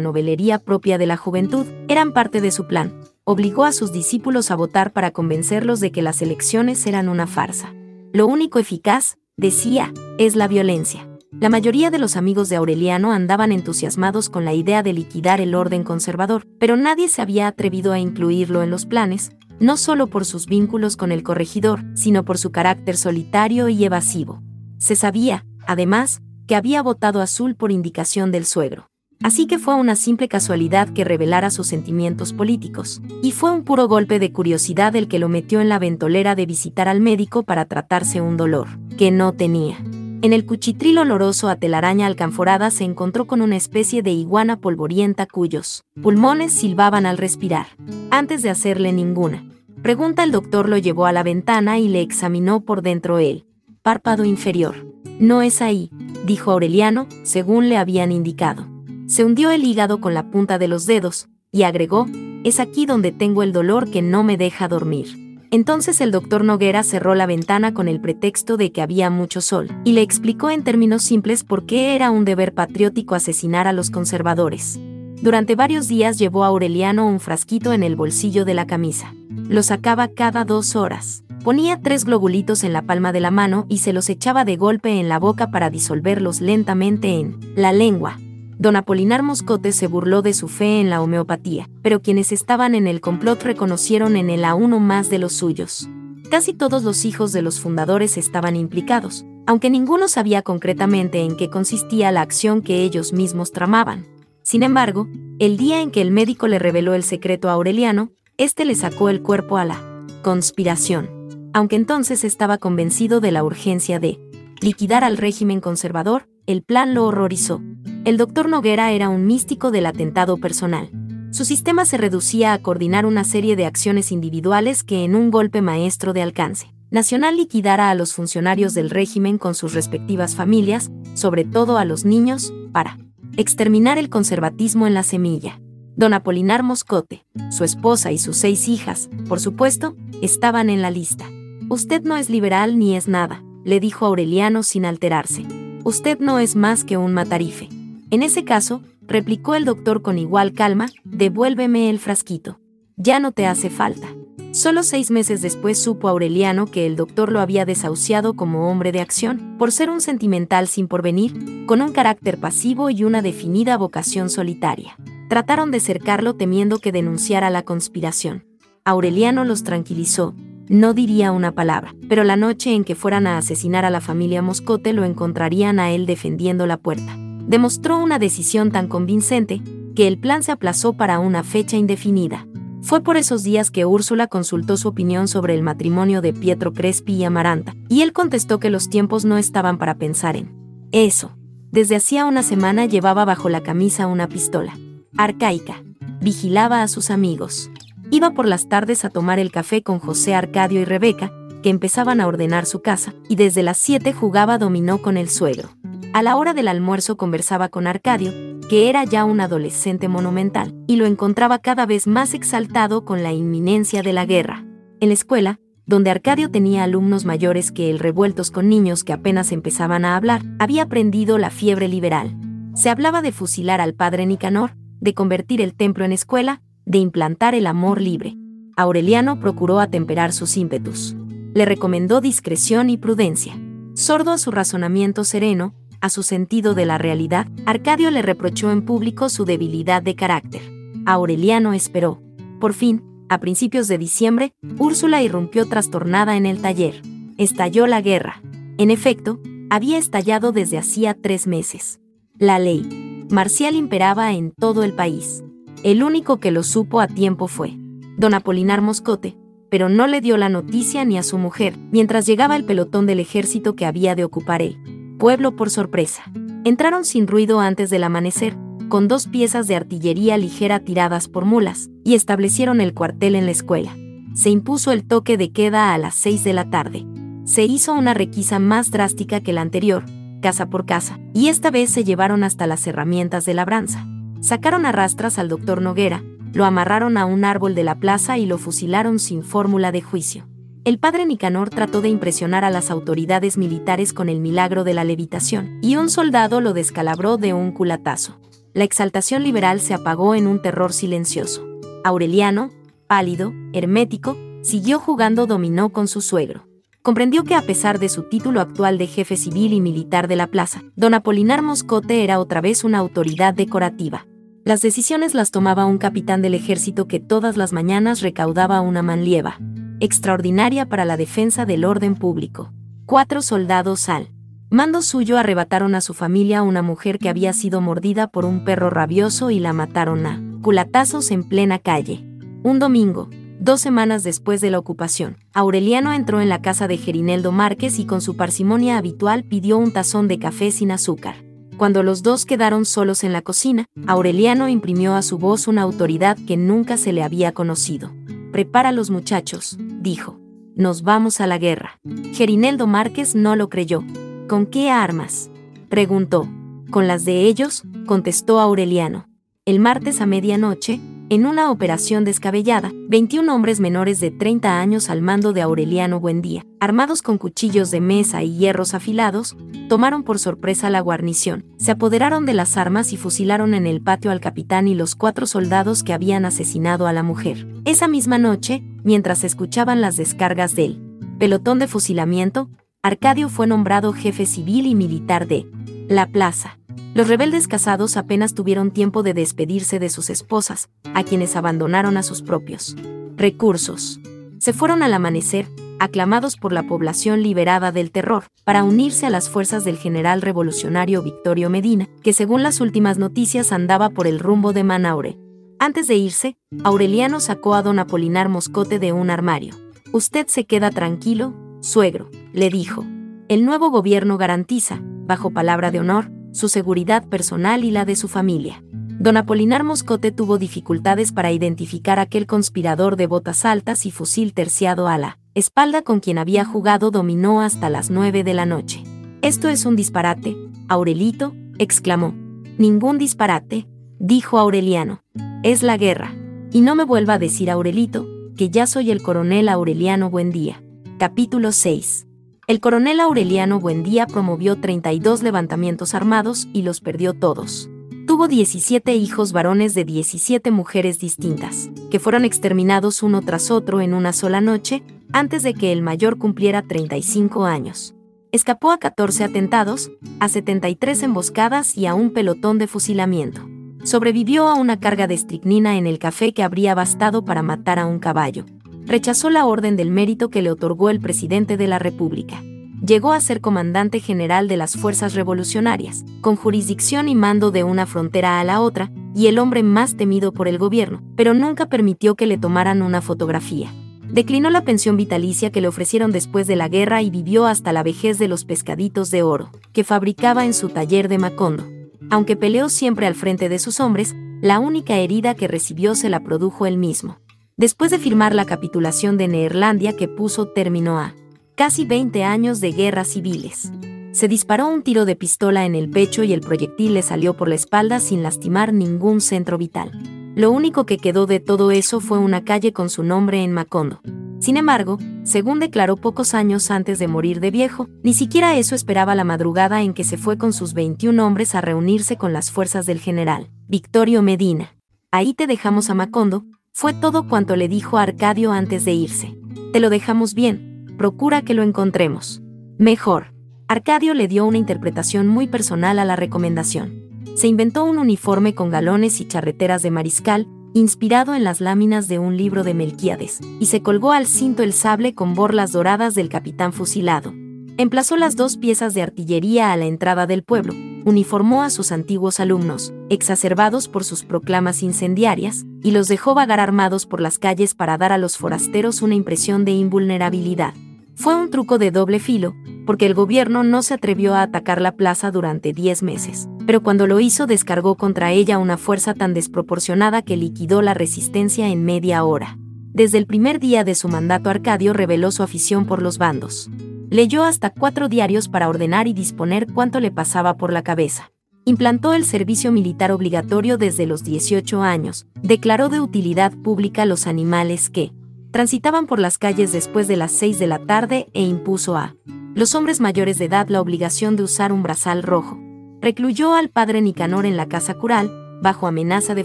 novelería 0.00 0.58
propia 0.58 0.98
de 0.98 1.06
la 1.06 1.16
juventud, 1.16 1.66
eran 1.86 2.12
parte 2.12 2.40
de 2.40 2.50
su 2.50 2.66
plan. 2.66 2.92
Obligó 3.24 3.64
a 3.64 3.72
sus 3.72 3.92
discípulos 3.92 4.50
a 4.50 4.56
votar 4.56 4.92
para 4.92 5.12
convencerlos 5.12 5.78
de 5.78 5.92
que 5.92 6.02
las 6.02 6.22
elecciones 6.22 6.84
eran 6.86 7.08
una 7.08 7.28
farsa. 7.28 7.72
Lo 8.12 8.26
único 8.26 8.58
eficaz, 8.58 9.18
decía, 9.36 9.92
es 10.18 10.36
la 10.36 10.48
violencia. 10.48 11.08
La 11.32 11.48
mayoría 11.48 11.90
de 11.90 11.98
los 11.98 12.16
amigos 12.16 12.48
de 12.48 12.56
Aureliano 12.56 13.12
andaban 13.12 13.52
entusiasmados 13.52 14.28
con 14.28 14.44
la 14.44 14.52
idea 14.52 14.82
de 14.82 14.92
liquidar 14.92 15.40
el 15.40 15.54
orden 15.54 15.82
conservador, 15.82 16.46
pero 16.60 16.76
nadie 16.76 17.08
se 17.08 17.22
había 17.22 17.48
atrevido 17.48 17.92
a 17.92 17.98
incluirlo 17.98 18.62
en 18.62 18.70
los 18.70 18.86
planes, 18.86 19.32
no 19.58 19.76
solo 19.76 20.06
por 20.06 20.24
sus 20.24 20.46
vínculos 20.46 20.96
con 20.96 21.10
el 21.10 21.22
corregidor, 21.22 21.82
sino 21.94 22.24
por 22.24 22.38
su 22.38 22.52
carácter 22.52 22.96
solitario 22.96 23.68
y 23.68 23.84
evasivo. 23.84 24.42
Se 24.78 24.94
sabía, 24.94 25.44
además, 25.66 26.20
que 26.46 26.54
había 26.54 26.82
votado 26.82 27.20
azul 27.20 27.56
por 27.56 27.72
indicación 27.72 28.30
del 28.30 28.44
suegro. 28.44 28.91
Así 29.22 29.46
que 29.46 29.58
fue 29.58 29.74
una 29.74 29.94
simple 29.94 30.28
casualidad 30.28 30.88
que 30.88 31.04
revelara 31.04 31.50
sus 31.50 31.68
sentimientos 31.68 32.32
políticos, 32.32 33.00
y 33.22 33.30
fue 33.32 33.52
un 33.52 33.62
puro 33.62 33.86
golpe 33.86 34.18
de 34.18 34.32
curiosidad 34.32 34.96
el 34.96 35.06
que 35.06 35.18
lo 35.18 35.28
metió 35.28 35.60
en 35.60 35.68
la 35.68 35.78
ventolera 35.78 36.34
de 36.34 36.46
visitar 36.46 36.88
al 36.88 37.00
médico 37.00 37.44
para 37.44 37.66
tratarse 37.66 38.20
un 38.20 38.36
dolor, 38.36 38.66
que 38.98 39.10
no 39.10 39.32
tenía. 39.32 39.78
En 40.22 40.32
el 40.32 40.46
cuchitril 40.46 40.98
oloroso 40.98 41.48
a 41.48 41.56
telaraña 41.56 42.06
alcanforada 42.06 42.70
se 42.70 42.84
encontró 42.84 43.26
con 43.26 43.42
una 43.42 43.56
especie 43.56 44.02
de 44.02 44.12
iguana 44.12 44.56
polvorienta 44.56 45.26
cuyos 45.26 45.84
pulmones 46.00 46.52
silbaban 46.52 47.06
al 47.06 47.18
respirar. 47.18 47.66
Antes 48.10 48.42
de 48.42 48.50
hacerle 48.50 48.92
ninguna 48.92 49.44
pregunta, 49.82 50.22
el 50.22 50.30
doctor 50.30 50.68
lo 50.68 50.78
llevó 50.78 51.06
a 51.06 51.12
la 51.12 51.24
ventana 51.24 51.80
y 51.80 51.88
le 51.88 52.00
examinó 52.00 52.60
por 52.60 52.82
dentro 52.82 53.18
él. 53.18 53.46
Párpado 53.82 54.24
inferior. 54.24 54.86
No 55.18 55.42
es 55.42 55.60
ahí, 55.60 55.90
dijo 56.24 56.52
Aureliano, 56.52 57.08
según 57.24 57.68
le 57.68 57.76
habían 57.76 58.12
indicado. 58.12 58.71
Se 59.12 59.26
hundió 59.26 59.50
el 59.50 59.62
hígado 59.62 60.00
con 60.00 60.14
la 60.14 60.30
punta 60.30 60.56
de 60.58 60.68
los 60.68 60.86
dedos, 60.86 61.28
y 61.50 61.64
agregó, 61.64 62.06
es 62.44 62.58
aquí 62.58 62.86
donde 62.86 63.12
tengo 63.12 63.42
el 63.42 63.52
dolor 63.52 63.90
que 63.90 64.00
no 64.00 64.24
me 64.24 64.38
deja 64.38 64.68
dormir. 64.68 65.36
Entonces 65.50 66.00
el 66.00 66.10
doctor 66.10 66.44
Noguera 66.44 66.82
cerró 66.82 67.14
la 67.14 67.26
ventana 67.26 67.74
con 67.74 67.88
el 67.88 68.00
pretexto 68.00 68.56
de 68.56 68.72
que 68.72 68.80
había 68.80 69.10
mucho 69.10 69.42
sol, 69.42 69.68
y 69.84 69.92
le 69.92 70.00
explicó 70.00 70.48
en 70.48 70.64
términos 70.64 71.02
simples 71.02 71.44
por 71.44 71.66
qué 71.66 71.94
era 71.94 72.10
un 72.10 72.24
deber 72.24 72.54
patriótico 72.54 73.14
asesinar 73.14 73.68
a 73.68 73.74
los 73.74 73.90
conservadores. 73.90 74.80
Durante 75.20 75.56
varios 75.56 75.88
días 75.88 76.18
llevó 76.18 76.44
a 76.44 76.46
Aureliano 76.46 77.06
un 77.06 77.20
frasquito 77.20 77.74
en 77.74 77.82
el 77.82 77.96
bolsillo 77.96 78.46
de 78.46 78.54
la 78.54 78.66
camisa. 78.66 79.12
Lo 79.28 79.62
sacaba 79.62 80.08
cada 80.08 80.46
dos 80.46 80.74
horas. 80.74 81.22
Ponía 81.44 81.78
tres 81.82 82.06
globulitos 82.06 82.64
en 82.64 82.72
la 82.72 82.80
palma 82.80 83.12
de 83.12 83.20
la 83.20 83.30
mano 83.30 83.66
y 83.68 83.76
se 83.76 83.92
los 83.92 84.08
echaba 84.08 84.46
de 84.46 84.56
golpe 84.56 84.98
en 84.98 85.10
la 85.10 85.18
boca 85.18 85.50
para 85.50 85.68
disolverlos 85.68 86.40
lentamente 86.40 87.20
en 87.20 87.38
la 87.56 87.74
lengua. 87.74 88.16
Don 88.62 88.76
Apolinar 88.76 89.24
Moscote 89.24 89.72
se 89.72 89.88
burló 89.88 90.22
de 90.22 90.32
su 90.34 90.46
fe 90.46 90.78
en 90.78 90.88
la 90.88 91.02
homeopatía, 91.02 91.68
pero 91.82 92.00
quienes 92.00 92.30
estaban 92.30 92.76
en 92.76 92.86
el 92.86 93.00
complot 93.00 93.42
reconocieron 93.42 94.14
en 94.14 94.30
él 94.30 94.44
a 94.44 94.54
uno 94.54 94.78
más 94.78 95.10
de 95.10 95.18
los 95.18 95.32
suyos. 95.32 95.88
Casi 96.30 96.52
todos 96.52 96.84
los 96.84 97.04
hijos 97.04 97.32
de 97.32 97.42
los 97.42 97.58
fundadores 97.58 98.16
estaban 98.16 98.54
implicados, 98.54 99.26
aunque 99.48 99.68
ninguno 99.68 100.06
sabía 100.06 100.42
concretamente 100.42 101.22
en 101.22 101.36
qué 101.36 101.50
consistía 101.50 102.12
la 102.12 102.20
acción 102.20 102.62
que 102.62 102.84
ellos 102.84 103.12
mismos 103.12 103.50
tramaban. 103.50 104.06
Sin 104.44 104.62
embargo, 104.62 105.08
el 105.40 105.56
día 105.56 105.80
en 105.80 105.90
que 105.90 106.00
el 106.00 106.12
médico 106.12 106.46
le 106.46 106.60
reveló 106.60 106.94
el 106.94 107.02
secreto 107.02 107.48
a 107.48 107.54
Aureliano, 107.54 108.12
éste 108.36 108.64
le 108.64 108.76
sacó 108.76 109.08
el 109.08 109.22
cuerpo 109.22 109.56
a 109.56 109.64
la 109.64 110.06
conspiración, 110.22 111.10
aunque 111.52 111.74
entonces 111.74 112.22
estaba 112.22 112.58
convencido 112.58 113.18
de 113.18 113.32
la 113.32 113.42
urgencia 113.42 113.98
de 113.98 114.20
liquidar 114.60 115.02
al 115.02 115.16
régimen 115.16 115.60
conservador, 115.60 116.28
el 116.46 116.62
plan 116.62 116.94
lo 116.94 117.06
horrorizó. 117.06 117.60
El 118.04 118.16
doctor 118.16 118.48
Noguera 118.48 118.90
era 118.90 119.08
un 119.08 119.26
místico 119.26 119.70
del 119.70 119.86
atentado 119.86 120.36
personal. 120.36 120.90
Su 121.30 121.44
sistema 121.44 121.84
se 121.84 121.98
reducía 121.98 122.52
a 122.52 122.58
coordinar 122.58 123.06
una 123.06 123.22
serie 123.22 123.54
de 123.54 123.64
acciones 123.64 124.10
individuales 124.10 124.82
que 124.82 125.04
en 125.04 125.14
un 125.14 125.30
golpe 125.30 125.62
maestro 125.62 126.12
de 126.12 126.20
alcance 126.22 126.74
nacional 126.90 127.36
liquidara 127.36 127.90
a 127.90 127.94
los 127.94 128.12
funcionarios 128.12 128.74
del 128.74 128.90
régimen 128.90 129.38
con 129.38 129.54
sus 129.54 129.72
respectivas 129.72 130.34
familias, 130.34 130.90
sobre 131.14 131.44
todo 131.44 131.78
a 131.78 131.84
los 131.84 132.04
niños, 132.04 132.52
para 132.72 132.98
exterminar 133.36 133.98
el 133.98 134.10
conservatismo 134.10 134.88
en 134.88 134.94
la 134.94 135.04
semilla. 135.04 135.60
Don 135.94 136.12
Apolinar 136.12 136.64
Moscote, 136.64 137.24
su 137.50 137.62
esposa 137.62 138.10
y 138.10 138.18
sus 138.18 138.36
seis 138.36 138.68
hijas, 138.68 139.08
por 139.28 139.38
supuesto, 139.38 139.96
estaban 140.20 140.70
en 140.70 140.82
la 140.82 140.90
lista. 140.90 141.24
Usted 141.70 142.02
no 142.02 142.16
es 142.16 142.28
liberal 142.28 142.80
ni 142.80 142.96
es 142.96 143.06
nada, 143.06 143.44
le 143.64 143.78
dijo 143.78 144.06
Aureliano 144.06 144.64
sin 144.64 144.84
alterarse. 144.84 145.46
Usted 145.84 146.18
no 146.18 146.40
es 146.40 146.56
más 146.56 146.82
que 146.84 146.96
un 146.96 147.14
matarife. 147.14 147.68
En 148.12 148.22
ese 148.22 148.44
caso, 148.44 148.82
replicó 149.06 149.54
el 149.54 149.64
doctor 149.64 150.02
con 150.02 150.18
igual 150.18 150.52
calma, 150.52 150.90
devuélveme 151.02 151.88
el 151.88 151.98
frasquito. 151.98 152.60
Ya 152.98 153.18
no 153.18 153.32
te 153.32 153.46
hace 153.46 153.70
falta. 153.70 154.06
Solo 154.50 154.82
seis 154.82 155.10
meses 155.10 155.40
después 155.40 155.82
supo 155.82 156.10
Aureliano 156.10 156.66
que 156.66 156.84
el 156.84 156.94
doctor 156.94 157.32
lo 157.32 157.40
había 157.40 157.64
desahuciado 157.64 158.34
como 158.34 158.70
hombre 158.70 158.92
de 158.92 159.00
acción, 159.00 159.56
por 159.58 159.72
ser 159.72 159.88
un 159.88 160.02
sentimental 160.02 160.68
sin 160.68 160.88
porvenir, 160.88 161.64
con 161.64 161.80
un 161.80 161.92
carácter 161.92 162.36
pasivo 162.36 162.90
y 162.90 163.04
una 163.04 163.22
definida 163.22 163.78
vocación 163.78 164.28
solitaria. 164.28 164.94
Trataron 165.30 165.70
de 165.70 165.80
cercarlo 165.80 166.34
temiendo 166.34 166.80
que 166.80 166.92
denunciara 166.92 167.48
la 167.48 167.62
conspiración. 167.62 168.44
Aureliano 168.84 169.46
los 169.46 169.64
tranquilizó, 169.64 170.34
no 170.68 170.92
diría 170.92 171.32
una 171.32 171.52
palabra, 171.52 171.94
pero 172.10 172.24
la 172.24 172.36
noche 172.36 172.74
en 172.74 172.84
que 172.84 172.94
fueran 172.94 173.26
a 173.26 173.38
asesinar 173.38 173.86
a 173.86 173.90
la 173.90 174.02
familia 174.02 174.42
Moscote 174.42 174.92
lo 174.92 175.04
encontrarían 175.04 175.80
a 175.80 175.92
él 175.92 176.04
defendiendo 176.04 176.66
la 176.66 176.76
puerta. 176.76 177.16
Demostró 177.46 177.98
una 177.98 178.18
decisión 178.18 178.70
tan 178.70 178.88
convincente 178.88 179.60
que 179.94 180.08
el 180.08 180.18
plan 180.18 180.42
se 180.42 180.52
aplazó 180.52 180.92
para 180.94 181.18
una 181.18 181.42
fecha 181.42 181.76
indefinida. 181.76 182.46
Fue 182.82 183.00
por 183.00 183.16
esos 183.16 183.42
días 183.42 183.70
que 183.70 183.84
Úrsula 183.84 184.26
consultó 184.26 184.76
su 184.76 184.88
opinión 184.88 185.28
sobre 185.28 185.54
el 185.54 185.62
matrimonio 185.62 186.20
de 186.20 186.32
Pietro 186.32 186.72
Crespi 186.72 187.14
y 187.14 187.24
Amaranta, 187.24 187.74
y 187.88 188.02
él 188.02 188.12
contestó 188.12 188.58
que 188.58 188.70
los 188.70 188.88
tiempos 188.90 189.24
no 189.24 189.38
estaban 189.38 189.78
para 189.78 189.94
pensar 189.94 190.36
en 190.36 190.50
eso. 190.90 191.36
Desde 191.70 191.96
hacía 191.96 192.26
una 192.26 192.42
semana 192.42 192.86
llevaba 192.86 193.24
bajo 193.24 193.48
la 193.48 193.62
camisa 193.62 194.06
una 194.06 194.28
pistola. 194.28 194.76
Arcaica. 195.16 195.82
Vigilaba 196.20 196.82
a 196.82 196.88
sus 196.88 197.10
amigos. 197.10 197.70
Iba 198.10 198.32
por 198.32 198.46
las 198.46 198.68
tardes 198.68 199.04
a 199.04 199.10
tomar 199.10 199.38
el 199.38 199.50
café 199.50 199.82
con 199.82 199.98
José 199.98 200.34
Arcadio 200.34 200.80
y 200.80 200.84
Rebeca, 200.84 201.32
que 201.62 201.70
empezaban 201.70 202.20
a 202.20 202.26
ordenar 202.26 202.66
su 202.66 202.82
casa, 202.82 203.14
y 203.28 203.36
desde 203.36 203.62
las 203.62 203.78
7 203.78 204.12
jugaba 204.12 204.58
dominó 204.58 204.98
con 204.98 205.16
el 205.16 205.30
suegro. 205.30 205.70
A 206.12 206.22
la 206.22 206.36
hora 206.36 206.52
del 206.54 206.68
almuerzo 206.68 207.16
conversaba 207.16 207.68
con 207.68 207.86
Arcadio, 207.86 208.32
que 208.68 208.88
era 208.88 209.04
ya 209.04 209.24
un 209.24 209.40
adolescente 209.40 210.08
monumental, 210.08 210.74
y 210.86 210.96
lo 210.96 211.06
encontraba 211.06 211.58
cada 211.58 211.86
vez 211.86 212.06
más 212.06 212.34
exaltado 212.34 213.04
con 213.04 213.22
la 213.22 213.32
inminencia 213.32 214.02
de 214.02 214.12
la 214.12 214.26
guerra. 214.26 214.64
En 215.00 215.08
la 215.08 215.14
escuela, 215.14 215.58
donde 215.86 216.10
Arcadio 216.10 216.50
tenía 216.50 216.84
alumnos 216.84 217.24
mayores 217.24 217.72
que 217.72 217.90
él 217.90 217.98
revueltos 217.98 218.50
con 218.50 218.68
niños 218.68 219.04
que 219.04 219.12
apenas 219.12 219.52
empezaban 219.52 220.04
a 220.04 220.16
hablar, 220.16 220.42
había 220.58 220.84
aprendido 220.84 221.38
la 221.38 221.50
fiebre 221.50 221.88
liberal. 221.88 222.36
Se 222.74 222.88
hablaba 222.88 223.20
de 223.20 223.32
fusilar 223.32 223.80
al 223.80 223.94
padre 223.94 224.26
Nicanor, 224.26 224.76
de 225.00 225.14
convertir 225.14 225.60
el 225.60 225.74
templo 225.74 226.04
en 226.04 226.12
escuela, 226.12 226.62
de 226.84 226.98
implantar 226.98 227.54
el 227.54 227.66
amor 227.66 228.00
libre. 228.00 228.36
Aureliano 228.76 229.40
procuró 229.40 229.80
atemperar 229.80 230.32
sus 230.32 230.56
ímpetus. 230.56 231.16
Le 231.54 231.64
recomendó 231.64 232.20
discreción 232.20 232.88
y 232.88 232.96
prudencia. 232.96 233.54
Sordo 233.94 234.30
a 234.30 234.38
su 234.38 234.50
razonamiento 234.50 235.24
sereno, 235.24 235.74
a 236.02 236.08
su 236.08 236.24
sentido 236.24 236.74
de 236.74 236.84
la 236.84 236.98
realidad, 236.98 237.46
Arcadio 237.64 238.10
le 238.10 238.22
reprochó 238.22 238.72
en 238.72 238.84
público 238.84 239.28
su 239.28 239.44
debilidad 239.44 240.02
de 240.02 240.16
carácter. 240.16 240.60
Aureliano 241.06 241.72
esperó. 241.72 242.20
Por 242.60 242.74
fin, 242.74 243.04
a 243.28 243.38
principios 243.38 243.86
de 243.86 243.98
diciembre, 243.98 244.52
Úrsula 244.78 245.22
irrumpió 245.22 245.66
trastornada 245.66 246.36
en 246.36 246.44
el 246.44 246.60
taller. 246.60 247.00
Estalló 247.38 247.86
la 247.86 248.02
guerra. 248.02 248.42
En 248.78 248.90
efecto, 248.90 249.40
había 249.70 249.96
estallado 249.96 250.50
desde 250.50 250.76
hacía 250.76 251.14
tres 251.14 251.46
meses. 251.46 252.00
La 252.36 252.58
ley 252.58 253.26
marcial 253.30 253.76
imperaba 253.76 254.32
en 254.32 254.50
todo 254.50 254.82
el 254.82 254.94
país. 254.94 255.44
El 255.84 256.02
único 256.02 256.40
que 256.40 256.50
lo 256.50 256.64
supo 256.64 257.00
a 257.00 257.06
tiempo 257.06 257.46
fue 257.46 257.76
don 258.18 258.34
Apolinar 258.34 258.82
Moscote, 258.82 259.36
pero 259.70 259.88
no 259.88 260.08
le 260.08 260.20
dio 260.20 260.36
la 260.36 260.48
noticia 260.48 261.04
ni 261.04 261.16
a 261.16 261.22
su 261.22 261.38
mujer, 261.38 261.76
mientras 261.92 262.26
llegaba 262.26 262.56
el 262.56 262.64
pelotón 262.64 263.06
del 263.06 263.20
ejército 263.20 263.76
que 263.76 263.86
había 263.86 264.14
de 264.16 264.24
ocupar 264.24 264.62
él 264.62 264.76
pueblo 265.22 265.54
por 265.54 265.70
sorpresa. 265.70 266.24
Entraron 266.64 267.04
sin 267.04 267.28
ruido 267.28 267.60
antes 267.60 267.90
del 267.90 268.02
amanecer, 268.02 268.56
con 268.88 269.06
dos 269.06 269.28
piezas 269.28 269.68
de 269.68 269.76
artillería 269.76 270.36
ligera 270.36 270.80
tiradas 270.80 271.28
por 271.28 271.44
mulas, 271.44 271.90
y 272.02 272.16
establecieron 272.16 272.80
el 272.80 272.92
cuartel 272.92 273.36
en 273.36 273.44
la 273.44 273.52
escuela. 273.52 273.94
Se 274.34 274.50
impuso 274.50 274.90
el 274.90 275.04
toque 275.04 275.36
de 275.36 275.52
queda 275.52 275.94
a 275.94 275.98
las 275.98 276.16
seis 276.16 276.42
de 276.42 276.54
la 276.54 276.70
tarde. 276.70 277.06
Se 277.44 277.62
hizo 277.62 277.94
una 277.94 278.14
requisa 278.14 278.58
más 278.58 278.90
drástica 278.90 279.38
que 279.38 279.52
la 279.52 279.60
anterior, 279.60 280.04
casa 280.40 280.68
por 280.68 280.86
casa, 280.86 281.20
y 281.32 281.50
esta 281.50 281.70
vez 281.70 281.90
se 281.90 282.02
llevaron 282.02 282.42
hasta 282.42 282.66
las 282.66 282.84
herramientas 282.88 283.44
de 283.44 283.54
labranza. 283.54 284.04
Sacaron 284.40 284.86
a 284.86 284.90
rastras 284.90 285.38
al 285.38 285.48
doctor 285.48 285.82
Noguera, 285.82 286.24
lo 286.52 286.64
amarraron 286.64 287.16
a 287.16 287.26
un 287.26 287.44
árbol 287.44 287.76
de 287.76 287.84
la 287.84 288.00
plaza 288.00 288.38
y 288.38 288.46
lo 288.46 288.58
fusilaron 288.58 289.20
sin 289.20 289.44
fórmula 289.44 289.92
de 289.92 290.02
juicio. 290.02 290.48
El 290.84 290.98
padre 290.98 291.26
Nicanor 291.26 291.70
trató 291.70 292.00
de 292.00 292.08
impresionar 292.08 292.64
a 292.64 292.70
las 292.70 292.90
autoridades 292.90 293.56
militares 293.56 294.12
con 294.12 294.28
el 294.28 294.40
milagro 294.40 294.82
de 294.82 294.94
la 294.94 295.04
levitación, 295.04 295.78
y 295.80 295.94
un 295.94 296.10
soldado 296.10 296.60
lo 296.60 296.72
descalabró 296.72 297.36
de 297.36 297.52
un 297.52 297.70
culatazo. 297.70 298.40
La 298.74 298.82
exaltación 298.82 299.44
liberal 299.44 299.78
se 299.78 299.94
apagó 299.94 300.34
en 300.34 300.48
un 300.48 300.60
terror 300.60 300.92
silencioso. 300.92 301.64
Aureliano, 302.02 302.70
pálido, 303.06 303.52
hermético, 303.72 304.36
siguió 304.62 304.98
jugando 304.98 305.46
dominó 305.46 305.90
con 305.90 306.08
su 306.08 306.20
suegro. 306.20 306.66
Comprendió 307.00 307.44
que 307.44 307.54
a 307.54 307.62
pesar 307.62 308.00
de 308.00 308.08
su 308.08 308.24
título 308.24 308.60
actual 308.60 308.98
de 308.98 309.06
jefe 309.06 309.36
civil 309.36 309.74
y 309.74 309.80
militar 309.80 310.26
de 310.26 310.34
la 310.34 310.48
plaza, 310.48 310.82
don 310.96 311.14
Apolinar 311.14 311.62
Moscote 311.62 312.24
era 312.24 312.40
otra 312.40 312.60
vez 312.60 312.82
una 312.82 312.98
autoridad 312.98 313.54
decorativa. 313.54 314.26
Las 314.64 314.80
decisiones 314.80 315.34
las 315.34 315.50
tomaba 315.50 315.86
un 315.86 315.98
capitán 315.98 316.40
del 316.40 316.54
ejército 316.54 317.08
que 317.08 317.18
todas 317.18 317.56
las 317.56 317.72
mañanas 317.72 318.20
recaudaba 318.20 318.80
una 318.80 319.02
manlieva, 319.02 319.58
extraordinaria 319.98 320.88
para 320.88 321.04
la 321.04 321.16
defensa 321.16 321.66
del 321.66 321.84
orden 321.84 322.14
público. 322.14 322.72
Cuatro 323.04 323.42
soldados 323.42 324.08
al 324.08 324.28
mando 324.70 325.02
suyo 325.02 325.36
arrebataron 325.36 325.96
a 325.96 326.00
su 326.00 326.14
familia 326.14 326.62
una 326.62 326.80
mujer 326.80 327.18
que 327.18 327.28
había 327.28 327.52
sido 327.52 327.80
mordida 327.80 328.28
por 328.28 328.44
un 328.44 328.64
perro 328.64 328.88
rabioso 328.88 329.50
y 329.50 329.58
la 329.58 329.72
mataron 329.72 330.26
a 330.26 330.40
culatazos 330.62 331.32
en 331.32 331.42
plena 331.42 331.80
calle. 331.80 332.24
Un 332.62 332.78
domingo, 332.78 333.30
dos 333.58 333.80
semanas 333.80 334.22
después 334.22 334.60
de 334.60 334.70
la 334.70 334.78
ocupación, 334.78 335.38
Aureliano 335.52 336.12
entró 336.12 336.40
en 336.40 336.48
la 336.48 336.62
casa 336.62 336.86
de 336.86 336.98
Gerineldo 336.98 337.50
Márquez 337.50 337.98
y 337.98 338.06
con 338.06 338.20
su 338.20 338.36
parsimonia 338.36 338.96
habitual 338.96 339.42
pidió 339.42 339.76
un 339.76 339.92
tazón 339.92 340.28
de 340.28 340.38
café 340.38 340.70
sin 340.70 340.92
azúcar. 340.92 341.34
Cuando 341.76 342.02
los 342.02 342.22
dos 342.22 342.44
quedaron 342.46 342.84
solos 342.84 343.24
en 343.24 343.32
la 343.32 343.42
cocina, 343.42 343.86
Aureliano 344.06 344.68
imprimió 344.68 345.14
a 345.14 345.22
su 345.22 345.38
voz 345.38 345.66
una 345.66 345.82
autoridad 345.82 346.36
que 346.46 346.56
nunca 346.56 346.96
se 346.96 347.12
le 347.12 347.22
había 347.22 347.52
conocido. 347.52 348.12
Prepara 348.52 348.92
los 348.92 349.10
muchachos, 349.10 349.76
dijo. 349.78 350.38
Nos 350.74 351.02
vamos 351.02 351.40
a 351.40 351.46
la 351.46 351.58
guerra. 351.58 352.00
Gerineldo 352.32 352.86
Márquez 352.86 353.34
no 353.34 353.56
lo 353.56 353.68
creyó. 353.68 354.04
¿Con 354.48 354.66
qué 354.66 354.90
armas? 354.90 355.50
preguntó. 355.88 356.48
Con 356.90 357.08
las 357.08 357.24
de 357.24 357.42
ellos, 357.42 357.84
contestó 358.06 358.60
Aureliano. 358.60 359.28
El 359.64 359.80
martes 359.80 360.20
a 360.20 360.26
medianoche, 360.26 361.00
en 361.32 361.46
una 361.46 361.70
operación 361.70 362.26
descabellada, 362.26 362.92
21 363.08 363.54
hombres 363.54 363.80
menores 363.80 364.20
de 364.20 364.30
30 364.30 364.78
años 364.78 365.08
al 365.08 365.22
mando 365.22 365.54
de 365.54 365.62
Aureliano 365.62 366.20
Buendía, 366.20 366.66
armados 366.78 367.22
con 367.22 367.38
cuchillos 367.38 367.90
de 367.90 368.02
mesa 368.02 368.42
y 368.42 368.58
hierros 368.58 368.92
afilados, 368.92 369.56
tomaron 369.88 370.24
por 370.24 370.38
sorpresa 370.38 370.90
la 370.90 371.00
guarnición, 371.00 371.64
se 371.78 371.92
apoderaron 371.92 372.44
de 372.44 372.52
las 372.52 372.76
armas 372.76 373.14
y 373.14 373.16
fusilaron 373.16 373.72
en 373.72 373.86
el 373.86 374.02
patio 374.02 374.30
al 374.30 374.40
capitán 374.40 374.88
y 374.88 374.94
los 374.94 375.14
cuatro 375.14 375.46
soldados 375.46 376.02
que 376.02 376.12
habían 376.12 376.44
asesinado 376.44 377.06
a 377.06 377.14
la 377.14 377.22
mujer. 377.22 377.66
Esa 377.86 378.08
misma 378.08 378.36
noche, 378.36 378.84
mientras 379.02 379.42
escuchaban 379.42 380.02
las 380.02 380.18
descargas 380.18 380.76
del 380.76 381.00
pelotón 381.38 381.78
de 381.78 381.88
fusilamiento, 381.88 382.68
Arcadio 383.02 383.48
fue 383.48 383.66
nombrado 383.66 384.12
jefe 384.12 384.44
civil 384.44 384.84
y 384.84 384.94
militar 384.94 385.46
de 385.46 385.64
la 386.10 386.26
plaza. 386.26 386.78
Los 387.14 387.28
rebeldes 387.28 387.68
casados 387.68 388.16
apenas 388.16 388.54
tuvieron 388.54 388.90
tiempo 388.90 389.22
de 389.22 389.34
despedirse 389.34 389.98
de 389.98 390.08
sus 390.08 390.30
esposas, 390.30 390.88
a 391.12 391.24
quienes 391.24 391.56
abandonaron 391.56 392.16
a 392.16 392.22
sus 392.22 392.40
propios 392.40 392.96
recursos. 393.36 394.18
Se 394.58 394.72
fueron 394.72 395.02
al 395.02 395.12
amanecer, 395.12 395.68
aclamados 395.98 396.56
por 396.56 396.72
la 396.72 396.84
población 396.84 397.42
liberada 397.42 397.92
del 397.92 398.12
terror, 398.12 398.44
para 398.64 398.82
unirse 398.82 399.26
a 399.26 399.30
las 399.30 399.50
fuerzas 399.50 399.84
del 399.84 399.98
general 399.98 400.40
revolucionario 400.40 401.22
Victorio 401.22 401.68
Medina, 401.68 402.08
que 402.22 402.32
según 402.32 402.62
las 402.62 402.80
últimas 402.80 403.18
noticias 403.18 403.72
andaba 403.72 404.08
por 404.08 404.26
el 404.26 404.38
rumbo 404.38 404.72
de 404.72 404.84
Manaure. 404.84 405.38
Antes 405.78 406.06
de 406.06 406.14
irse, 406.14 406.56
Aureliano 406.82 407.40
sacó 407.40 407.74
a 407.74 407.82
don 407.82 407.98
Apolinar 407.98 408.48
Moscote 408.48 408.98
de 408.98 409.12
un 409.12 409.28
armario. 409.28 409.74
Usted 410.12 410.46
se 410.46 410.64
queda 410.64 410.90
tranquilo, 410.90 411.54
suegro, 411.80 412.30
le 412.54 412.70
dijo. 412.70 413.04
El 413.48 413.66
nuevo 413.66 413.90
gobierno 413.90 414.38
garantiza, 414.38 415.00
bajo 415.02 415.50
palabra 415.50 415.90
de 415.90 416.00
honor, 416.00 416.30
su 416.52 416.68
seguridad 416.68 417.26
personal 417.26 417.84
y 417.84 417.90
la 417.90 418.04
de 418.04 418.16
su 418.16 418.28
familia. 418.28 418.82
Don 419.18 419.36
Apolinar 419.36 419.84
Moscote 419.84 420.32
tuvo 420.32 420.58
dificultades 420.58 421.32
para 421.32 421.52
identificar 421.52 422.18
aquel 422.18 422.46
conspirador 422.46 423.16
de 423.16 423.26
botas 423.26 423.64
altas 423.64 424.06
y 424.06 424.10
fusil 424.10 424.52
terciado 424.54 425.08
a 425.08 425.18
la 425.18 425.38
espalda 425.54 426.02
con 426.02 426.20
quien 426.20 426.38
había 426.38 426.64
jugado 426.64 427.10
dominó 427.10 427.60
hasta 427.60 427.90
las 427.90 428.10
nueve 428.10 428.42
de 428.42 428.54
la 428.54 428.66
noche. 428.66 429.04
Esto 429.42 429.68
es 429.68 429.86
un 429.86 429.96
disparate, 429.96 430.56
Aurelito, 430.88 431.54
exclamó. 431.78 432.34
Ningún 432.78 433.18
disparate, 433.18 433.86
dijo 434.18 434.58
Aureliano. 434.58 435.22
Es 435.62 435.82
la 435.82 435.96
guerra. 435.96 436.34
Y 436.72 436.80
no 436.80 436.94
me 436.94 437.04
vuelva 437.04 437.34
a 437.34 437.38
decir 437.38 437.70
Aurelito, 437.70 438.26
que 438.56 438.70
ya 438.70 438.86
soy 438.86 439.10
el 439.10 439.22
coronel 439.22 439.68
Aureliano 439.68 440.30
Buendía. 440.30 440.82
Capítulo 441.18 441.70
6. 441.70 442.26
El 442.68 442.78
coronel 442.78 443.18
Aureliano 443.18 443.80
Buendía 443.80 444.28
promovió 444.28 444.76
32 444.76 445.42
levantamientos 445.42 446.14
armados 446.14 446.68
y 446.72 446.82
los 446.82 447.00
perdió 447.00 447.34
todos. 447.34 447.90
Tuvo 448.24 448.46
17 448.46 449.16
hijos 449.16 449.50
varones 449.50 449.94
de 449.94 450.04
17 450.04 450.70
mujeres 450.70 451.18
distintas, 451.18 451.90
que 452.08 452.20
fueron 452.20 452.44
exterminados 452.44 453.24
uno 453.24 453.42
tras 453.42 453.72
otro 453.72 454.00
en 454.00 454.14
una 454.14 454.32
sola 454.32 454.60
noche, 454.60 455.02
antes 455.32 455.64
de 455.64 455.74
que 455.74 455.90
el 455.90 456.02
mayor 456.02 456.38
cumpliera 456.38 456.82
35 456.82 457.64
años. 457.64 458.14
Escapó 458.52 458.92
a 458.92 458.98
14 458.98 459.42
atentados, 459.42 460.12
a 460.38 460.48
73 460.48 461.20
emboscadas 461.24 461.98
y 461.98 462.06
a 462.06 462.14
un 462.14 462.30
pelotón 462.30 462.78
de 462.78 462.86
fusilamiento. 462.86 463.68
Sobrevivió 464.04 464.68
a 464.68 464.74
una 464.74 465.00
carga 465.00 465.26
de 465.26 465.34
estricnina 465.34 465.96
en 465.96 466.06
el 466.06 466.20
café 466.20 466.54
que 466.54 466.62
habría 466.62 466.94
bastado 466.94 467.44
para 467.44 467.62
matar 467.62 467.98
a 467.98 468.06
un 468.06 468.20
caballo. 468.20 468.66
Rechazó 469.06 469.50
la 469.50 469.66
orden 469.66 469.96
del 469.96 470.10
mérito 470.10 470.48
que 470.50 470.62
le 470.62 470.70
otorgó 470.70 471.10
el 471.10 471.20
presidente 471.20 471.76
de 471.76 471.86
la 471.86 471.98
República 471.98 472.62
llegó 473.04 473.32
a 473.32 473.40
ser 473.40 473.60
comandante 473.60 474.20
general 474.20 474.68
de 474.68 474.76
las 474.76 474.96
fuerzas 474.96 475.34
revolucionarias, 475.34 476.24
con 476.40 476.56
jurisdicción 476.56 477.28
y 477.28 477.34
mando 477.34 477.70
de 477.70 477.84
una 477.84 478.06
frontera 478.06 478.60
a 478.60 478.64
la 478.64 478.80
otra, 478.80 479.10
y 479.34 479.48
el 479.48 479.58
hombre 479.58 479.82
más 479.82 480.16
temido 480.16 480.52
por 480.52 480.68
el 480.68 480.78
gobierno, 480.78 481.22
pero 481.36 481.52
nunca 481.54 481.86
permitió 481.86 482.36
que 482.36 482.46
le 482.46 482.58
tomaran 482.58 483.02
una 483.02 483.20
fotografía. 483.20 483.92
Declinó 484.28 484.70
la 484.70 484.84
pensión 484.84 485.16
vitalicia 485.16 485.70
que 485.70 485.80
le 485.80 485.88
ofrecieron 485.88 486.32
después 486.32 486.66
de 486.66 486.76
la 486.76 486.88
guerra 486.88 487.22
y 487.22 487.30
vivió 487.30 487.66
hasta 487.66 487.92
la 487.92 488.02
vejez 488.02 488.38
de 488.38 488.48
los 488.48 488.64
pescaditos 488.64 489.30
de 489.30 489.42
oro, 489.42 489.70
que 489.92 490.04
fabricaba 490.04 490.64
en 490.64 490.72
su 490.72 490.88
taller 490.88 491.28
de 491.28 491.38
Macondo. 491.38 491.84
Aunque 492.30 492.56
peleó 492.56 492.88
siempre 492.88 493.26
al 493.26 493.34
frente 493.34 493.68
de 493.68 493.78
sus 493.78 494.00
hombres, 494.00 494.34
la 494.62 494.78
única 494.78 495.16
herida 495.16 495.54
que 495.54 495.68
recibió 495.68 496.14
se 496.14 496.30
la 496.30 496.40
produjo 496.40 496.86
él 496.86 496.96
mismo. 496.96 497.38
Después 497.76 498.10
de 498.10 498.18
firmar 498.18 498.54
la 498.54 498.66
capitulación 498.66 499.38
de 499.38 499.48
Neerlandia 499.48 500.14
que 500.14 500.28
puso 500.28 500.68
término 500.68 501.18
a 501.18 501.34
casi 501.74 502.04
20 502.04 502.44
años 502.44 502.80
de 502.80 502.92
guerras 502.92 503.28
civiles. 503.28 503.90
Se 504.32 504.46
disparó 504.46 504.88
un 504.88 505.02
tiro 505.02 505.24
de 505.24 505.36
pistola 505.36 505.86
en 505.86 505.94
el 505.94 506.10
pecho 506.10 506.42
y 506.42 506.52
el 506.52 506.60
proyectil 506.60 507.14
le 507.14 507.22
salió 507.22 507.54
por 507.54 507.68
la 507.68 507.74
espalda 507.74 508.20
sin 508.20 508.42
lastimar 508.42 508.92
ningún 508.92 509.40
centro 509.40 509.78
vital. 509.78 510.12
Lo 510.54 510.70
único 510.70 511.06
que 511.06 511.16
quedó 511.16 511.46
de 511.46 511.60
todo 511.60 511.90
eso 511.92 512.20
fue 512.20 512.38
una 512.38 512.62
calle 512.62 512.92
con 512.92 513.08
su 513.08 513.22
nombre 513.22 513.62
en 513.62 513.72
Macondo. 513.72 514.20
Sin 514.58 514.76
embargo, 514.76 515.18
según 515.42 515.80
declaró 515.80 516.16
pocos 516.16 516.52
años 516.52 516.90
antes 516.90 517.18
de 517.18 517.26
morir 517.26 517.58
de 517.58 517.70
viejo, 517.70 518.06
ni 518.22 518.34
siquiera 518.34 518.76
eso 518.76 518.94
esperaba 518.94 519.34
la 519.34 519.44
madrugada 519.44 520.02
en 520.02 520.12
que 520.12 520.24
se 520.24 520.36
fue 520.36 520.58
con 520.58 520.74
sus 520.74 520.92
21 520.92 521.44
hombres 521.44 521.74
a 521.74 521.80
reunirse 521.80 522.36
con 522.36 522.52
las 522.52 522.70
fuerzas 522.70 523.06
del 523.06 523.18
general, 523.18 523.70
Victorio 523.88 524.42
Medina. 524.42 524.94
Ahí 525.30 525.54
te 525.54 525.66
dejamos 525.66 526.10
a 526.10 526.14
Macondo, 526.14 526.64
fue 526.94 527.14
todo 527.14 527.48
cuanto 527.48 527.74
le 527.74 527.88
dijo 527.88 528.18
Arcadio 528.18 528.70
antes 528.70 529.04
de 529.04 529.12
irse. 529.12 529.58
Te 529.92 529.98
lo 529.98 530.10
dejamos 530.10 530.54
bien, 530.54 531.06
procura 531.18 531.62
que 531.62 531.74
lo 531.74 531.82
encontremos. 531.82 532.62
Mejor. 532.98 533.54
Arcadio 533.88 534.34
le 534.34 534.46
dio 534.46 534.64
una 534.66 534.78
interpretación 534.78 535.48
muy 535.48 535.66
personal 535.66 536.18
a 536.18 536.24
la 536.24 536.36
recomendación. 536.36 537.24
Se 537.56 537.66
inventó 537.66 538.04
un 538.04 538.18
uniforme 538.18 538.74
con 538.74 538.90
galones 538.90 539.40
y 539.40 539.48
charreteras 539.48 540.02
de 540.02 540.10
mariscal, 540.10 540.68
inspirado 540.94 541.54
en 541.54 541.64
las 541.64 541.80
láminas 541.80 542.28
de 542.28 542.38
un 542.38 542.56
libro 542.56 542.84
de 542.84 542.94
Melquíades, 542.94 543.60
y 543.80 543.86
se 543.86 544.02
colgó 544.02 544.32
al 544.32 544.46
cinto 544.46 544.82
el 544.82 544.92
sable 544.92 545.34
con 545.34 545.54
borlas 545.54 545.92
doradas 545.92 546.34
del 546.34 546.48
capitán 546.48 546.92
fusilado. 546.92 547.52
Emplazó 547.98 548.36
las 548.36 548.54
dos 548.54 548.76
piezas 548.76 549.12
de 549.12 549.22
artillería 549.22 549.92
a 549.92 549.96
la 549.96 550.06
entrada 550.06 550.46
del 550.46 550.62
pueblo, 550.62 550.94
uniformó 551.24 551.82
a 551.82 551.90
sus 551.90 552.12
antiguos 552.12 552.60
alumnos, 552.60 553.12
exacerbados 553.30 554.08
por 554.08 554.24
sus 554.24 554.44
proclamas 554.44 555.02
incendiarias, 555.02 555.84
y 556.02 556.10
los 556.10 556.28
dejó 556.28 556.54
vagar 556.54 556.80
armados 556.80 557.26
por 557.26 557.40
las 557.40 557.58
calles 557.58 557.94
para 557.94 558.18
dar 558.18 558.32
a 558.32 558.38
los 558.38 558.56
forasteros 558.56 559.22
una 559.22 559.34
impresión 559.34 559.84
de 559.84 559.92
invulnerabilidad. 559.92 560.94
Fue 561.34 561.54
un 561.54 561.70
truco 561.70 561.98
de 561.98 562.10
doble 562.10 562.38
filo, 562.38 562.74
porque 563.06 563.26
el 563.26 563.34
gobierno 563.34 563.84
no 563.84 564.02
se 564.02 564.14
atrevió 564.14 564.54
a 564.54 564.62
atacar 564.62 565.00
la 565.00 565.16
plaza 565.16 565.50
durante 565.50 565.92
10 565.92 566.22
meses, 566.22 566.68
pero 566.86 567.02
cuando 567.02 567.26
lo 567.26 567.40
hizo 567.40 567.66
descargó 567.66 568.16
contra 568.16 568.52
ella 568.52 568.78
una 568.78 568.98
fuerza 568.98 569.34
tan 569.34 569.54
desproporcionada 569.54 570.42
que 570.42 570.56
liquidó 570.56 571.02
la 571.02 571.14
resistencia 571.14 571.88
en 571.88 572.04
media 572.04 572.44
hora. 572.44 572.78
Desde 573.12 573.36
el 573.36 573.46
primer 573.46 573.78
día 573.78 574.04
de 574.04 574.14
su 574.14 574.28
mandato 574.28 574.70
Arcadio 574.70 575.12
reveló 575.12 575.50
su 575.50 575.62
afición 575.62 576.06
por 576.06 576.22
los 576.22 576.38
bandos. 576.38 576.88
Leyó 577.28 577.62
hasta 577.62 577.90
cuatro 577.90 578.30
diarios 578.30 578.68
para 578.68 578.88
ordenar 578.88 579.28
y 579.28 579.34
disponer 579.34 579.86
cuánto 579.92 580.18
le 580.18 580.30
pasaba 580.30 580.78
por 580.78 580.94
la 580.94 581.02
cabeza. 581.02 581.52
Implantó 581.84 582.32
el 582.32 582.46
servicio 582.46 582.90
militar 582.90 583.30
obligatorio 583.30 583.98
desde 583.98 584.24
los 584.24 584.44
18 584.44 585.02
años, 585.02 585.46
declaró 585.62 586.08
de 586.08 586.20
utilidad 586.20 586.72
pública 586.72 587.26
los 587.26 587.46
animales 587.46 588.08
que, 588.08 588.32
transitaban 588.70 589.26
por 589.26 589.38
las 589.38 589.58
calles 589.58 589.92
después 589.92 590.26
de 590.26 590.36
las 590.38 590.52
6 590.52 590.78
de 590.78 590.86
la 590.86 591.00
tarde 591.00 591.48
e 591.52 591.62
impuso 591.62 592.16
a 592.16 592.34
los 592.74 592.94
hombres 592.94 593.20
mayores 593.20 593.58
de 593.58 593.66
edad 593.66 593.88
la 593.88 594.00
obligación 594.00 594.56
de 594.56 594.62
usar 594.62 594.90
un 594.90 595.02
brazal 595.02 595.42
rojo. 595.42 595.78
Recluyó 596.22 596.74
al 596.74 596.88
padre 596.88 597.20
Nicanor 597.20 597.66
en 597.66 597.76
la 597.76 597.88
casa 597.88 598.14
cural, 598.14 598.50
bajo 598.82 599.06
amenaza 599.06 599.54
de 599.54 599.64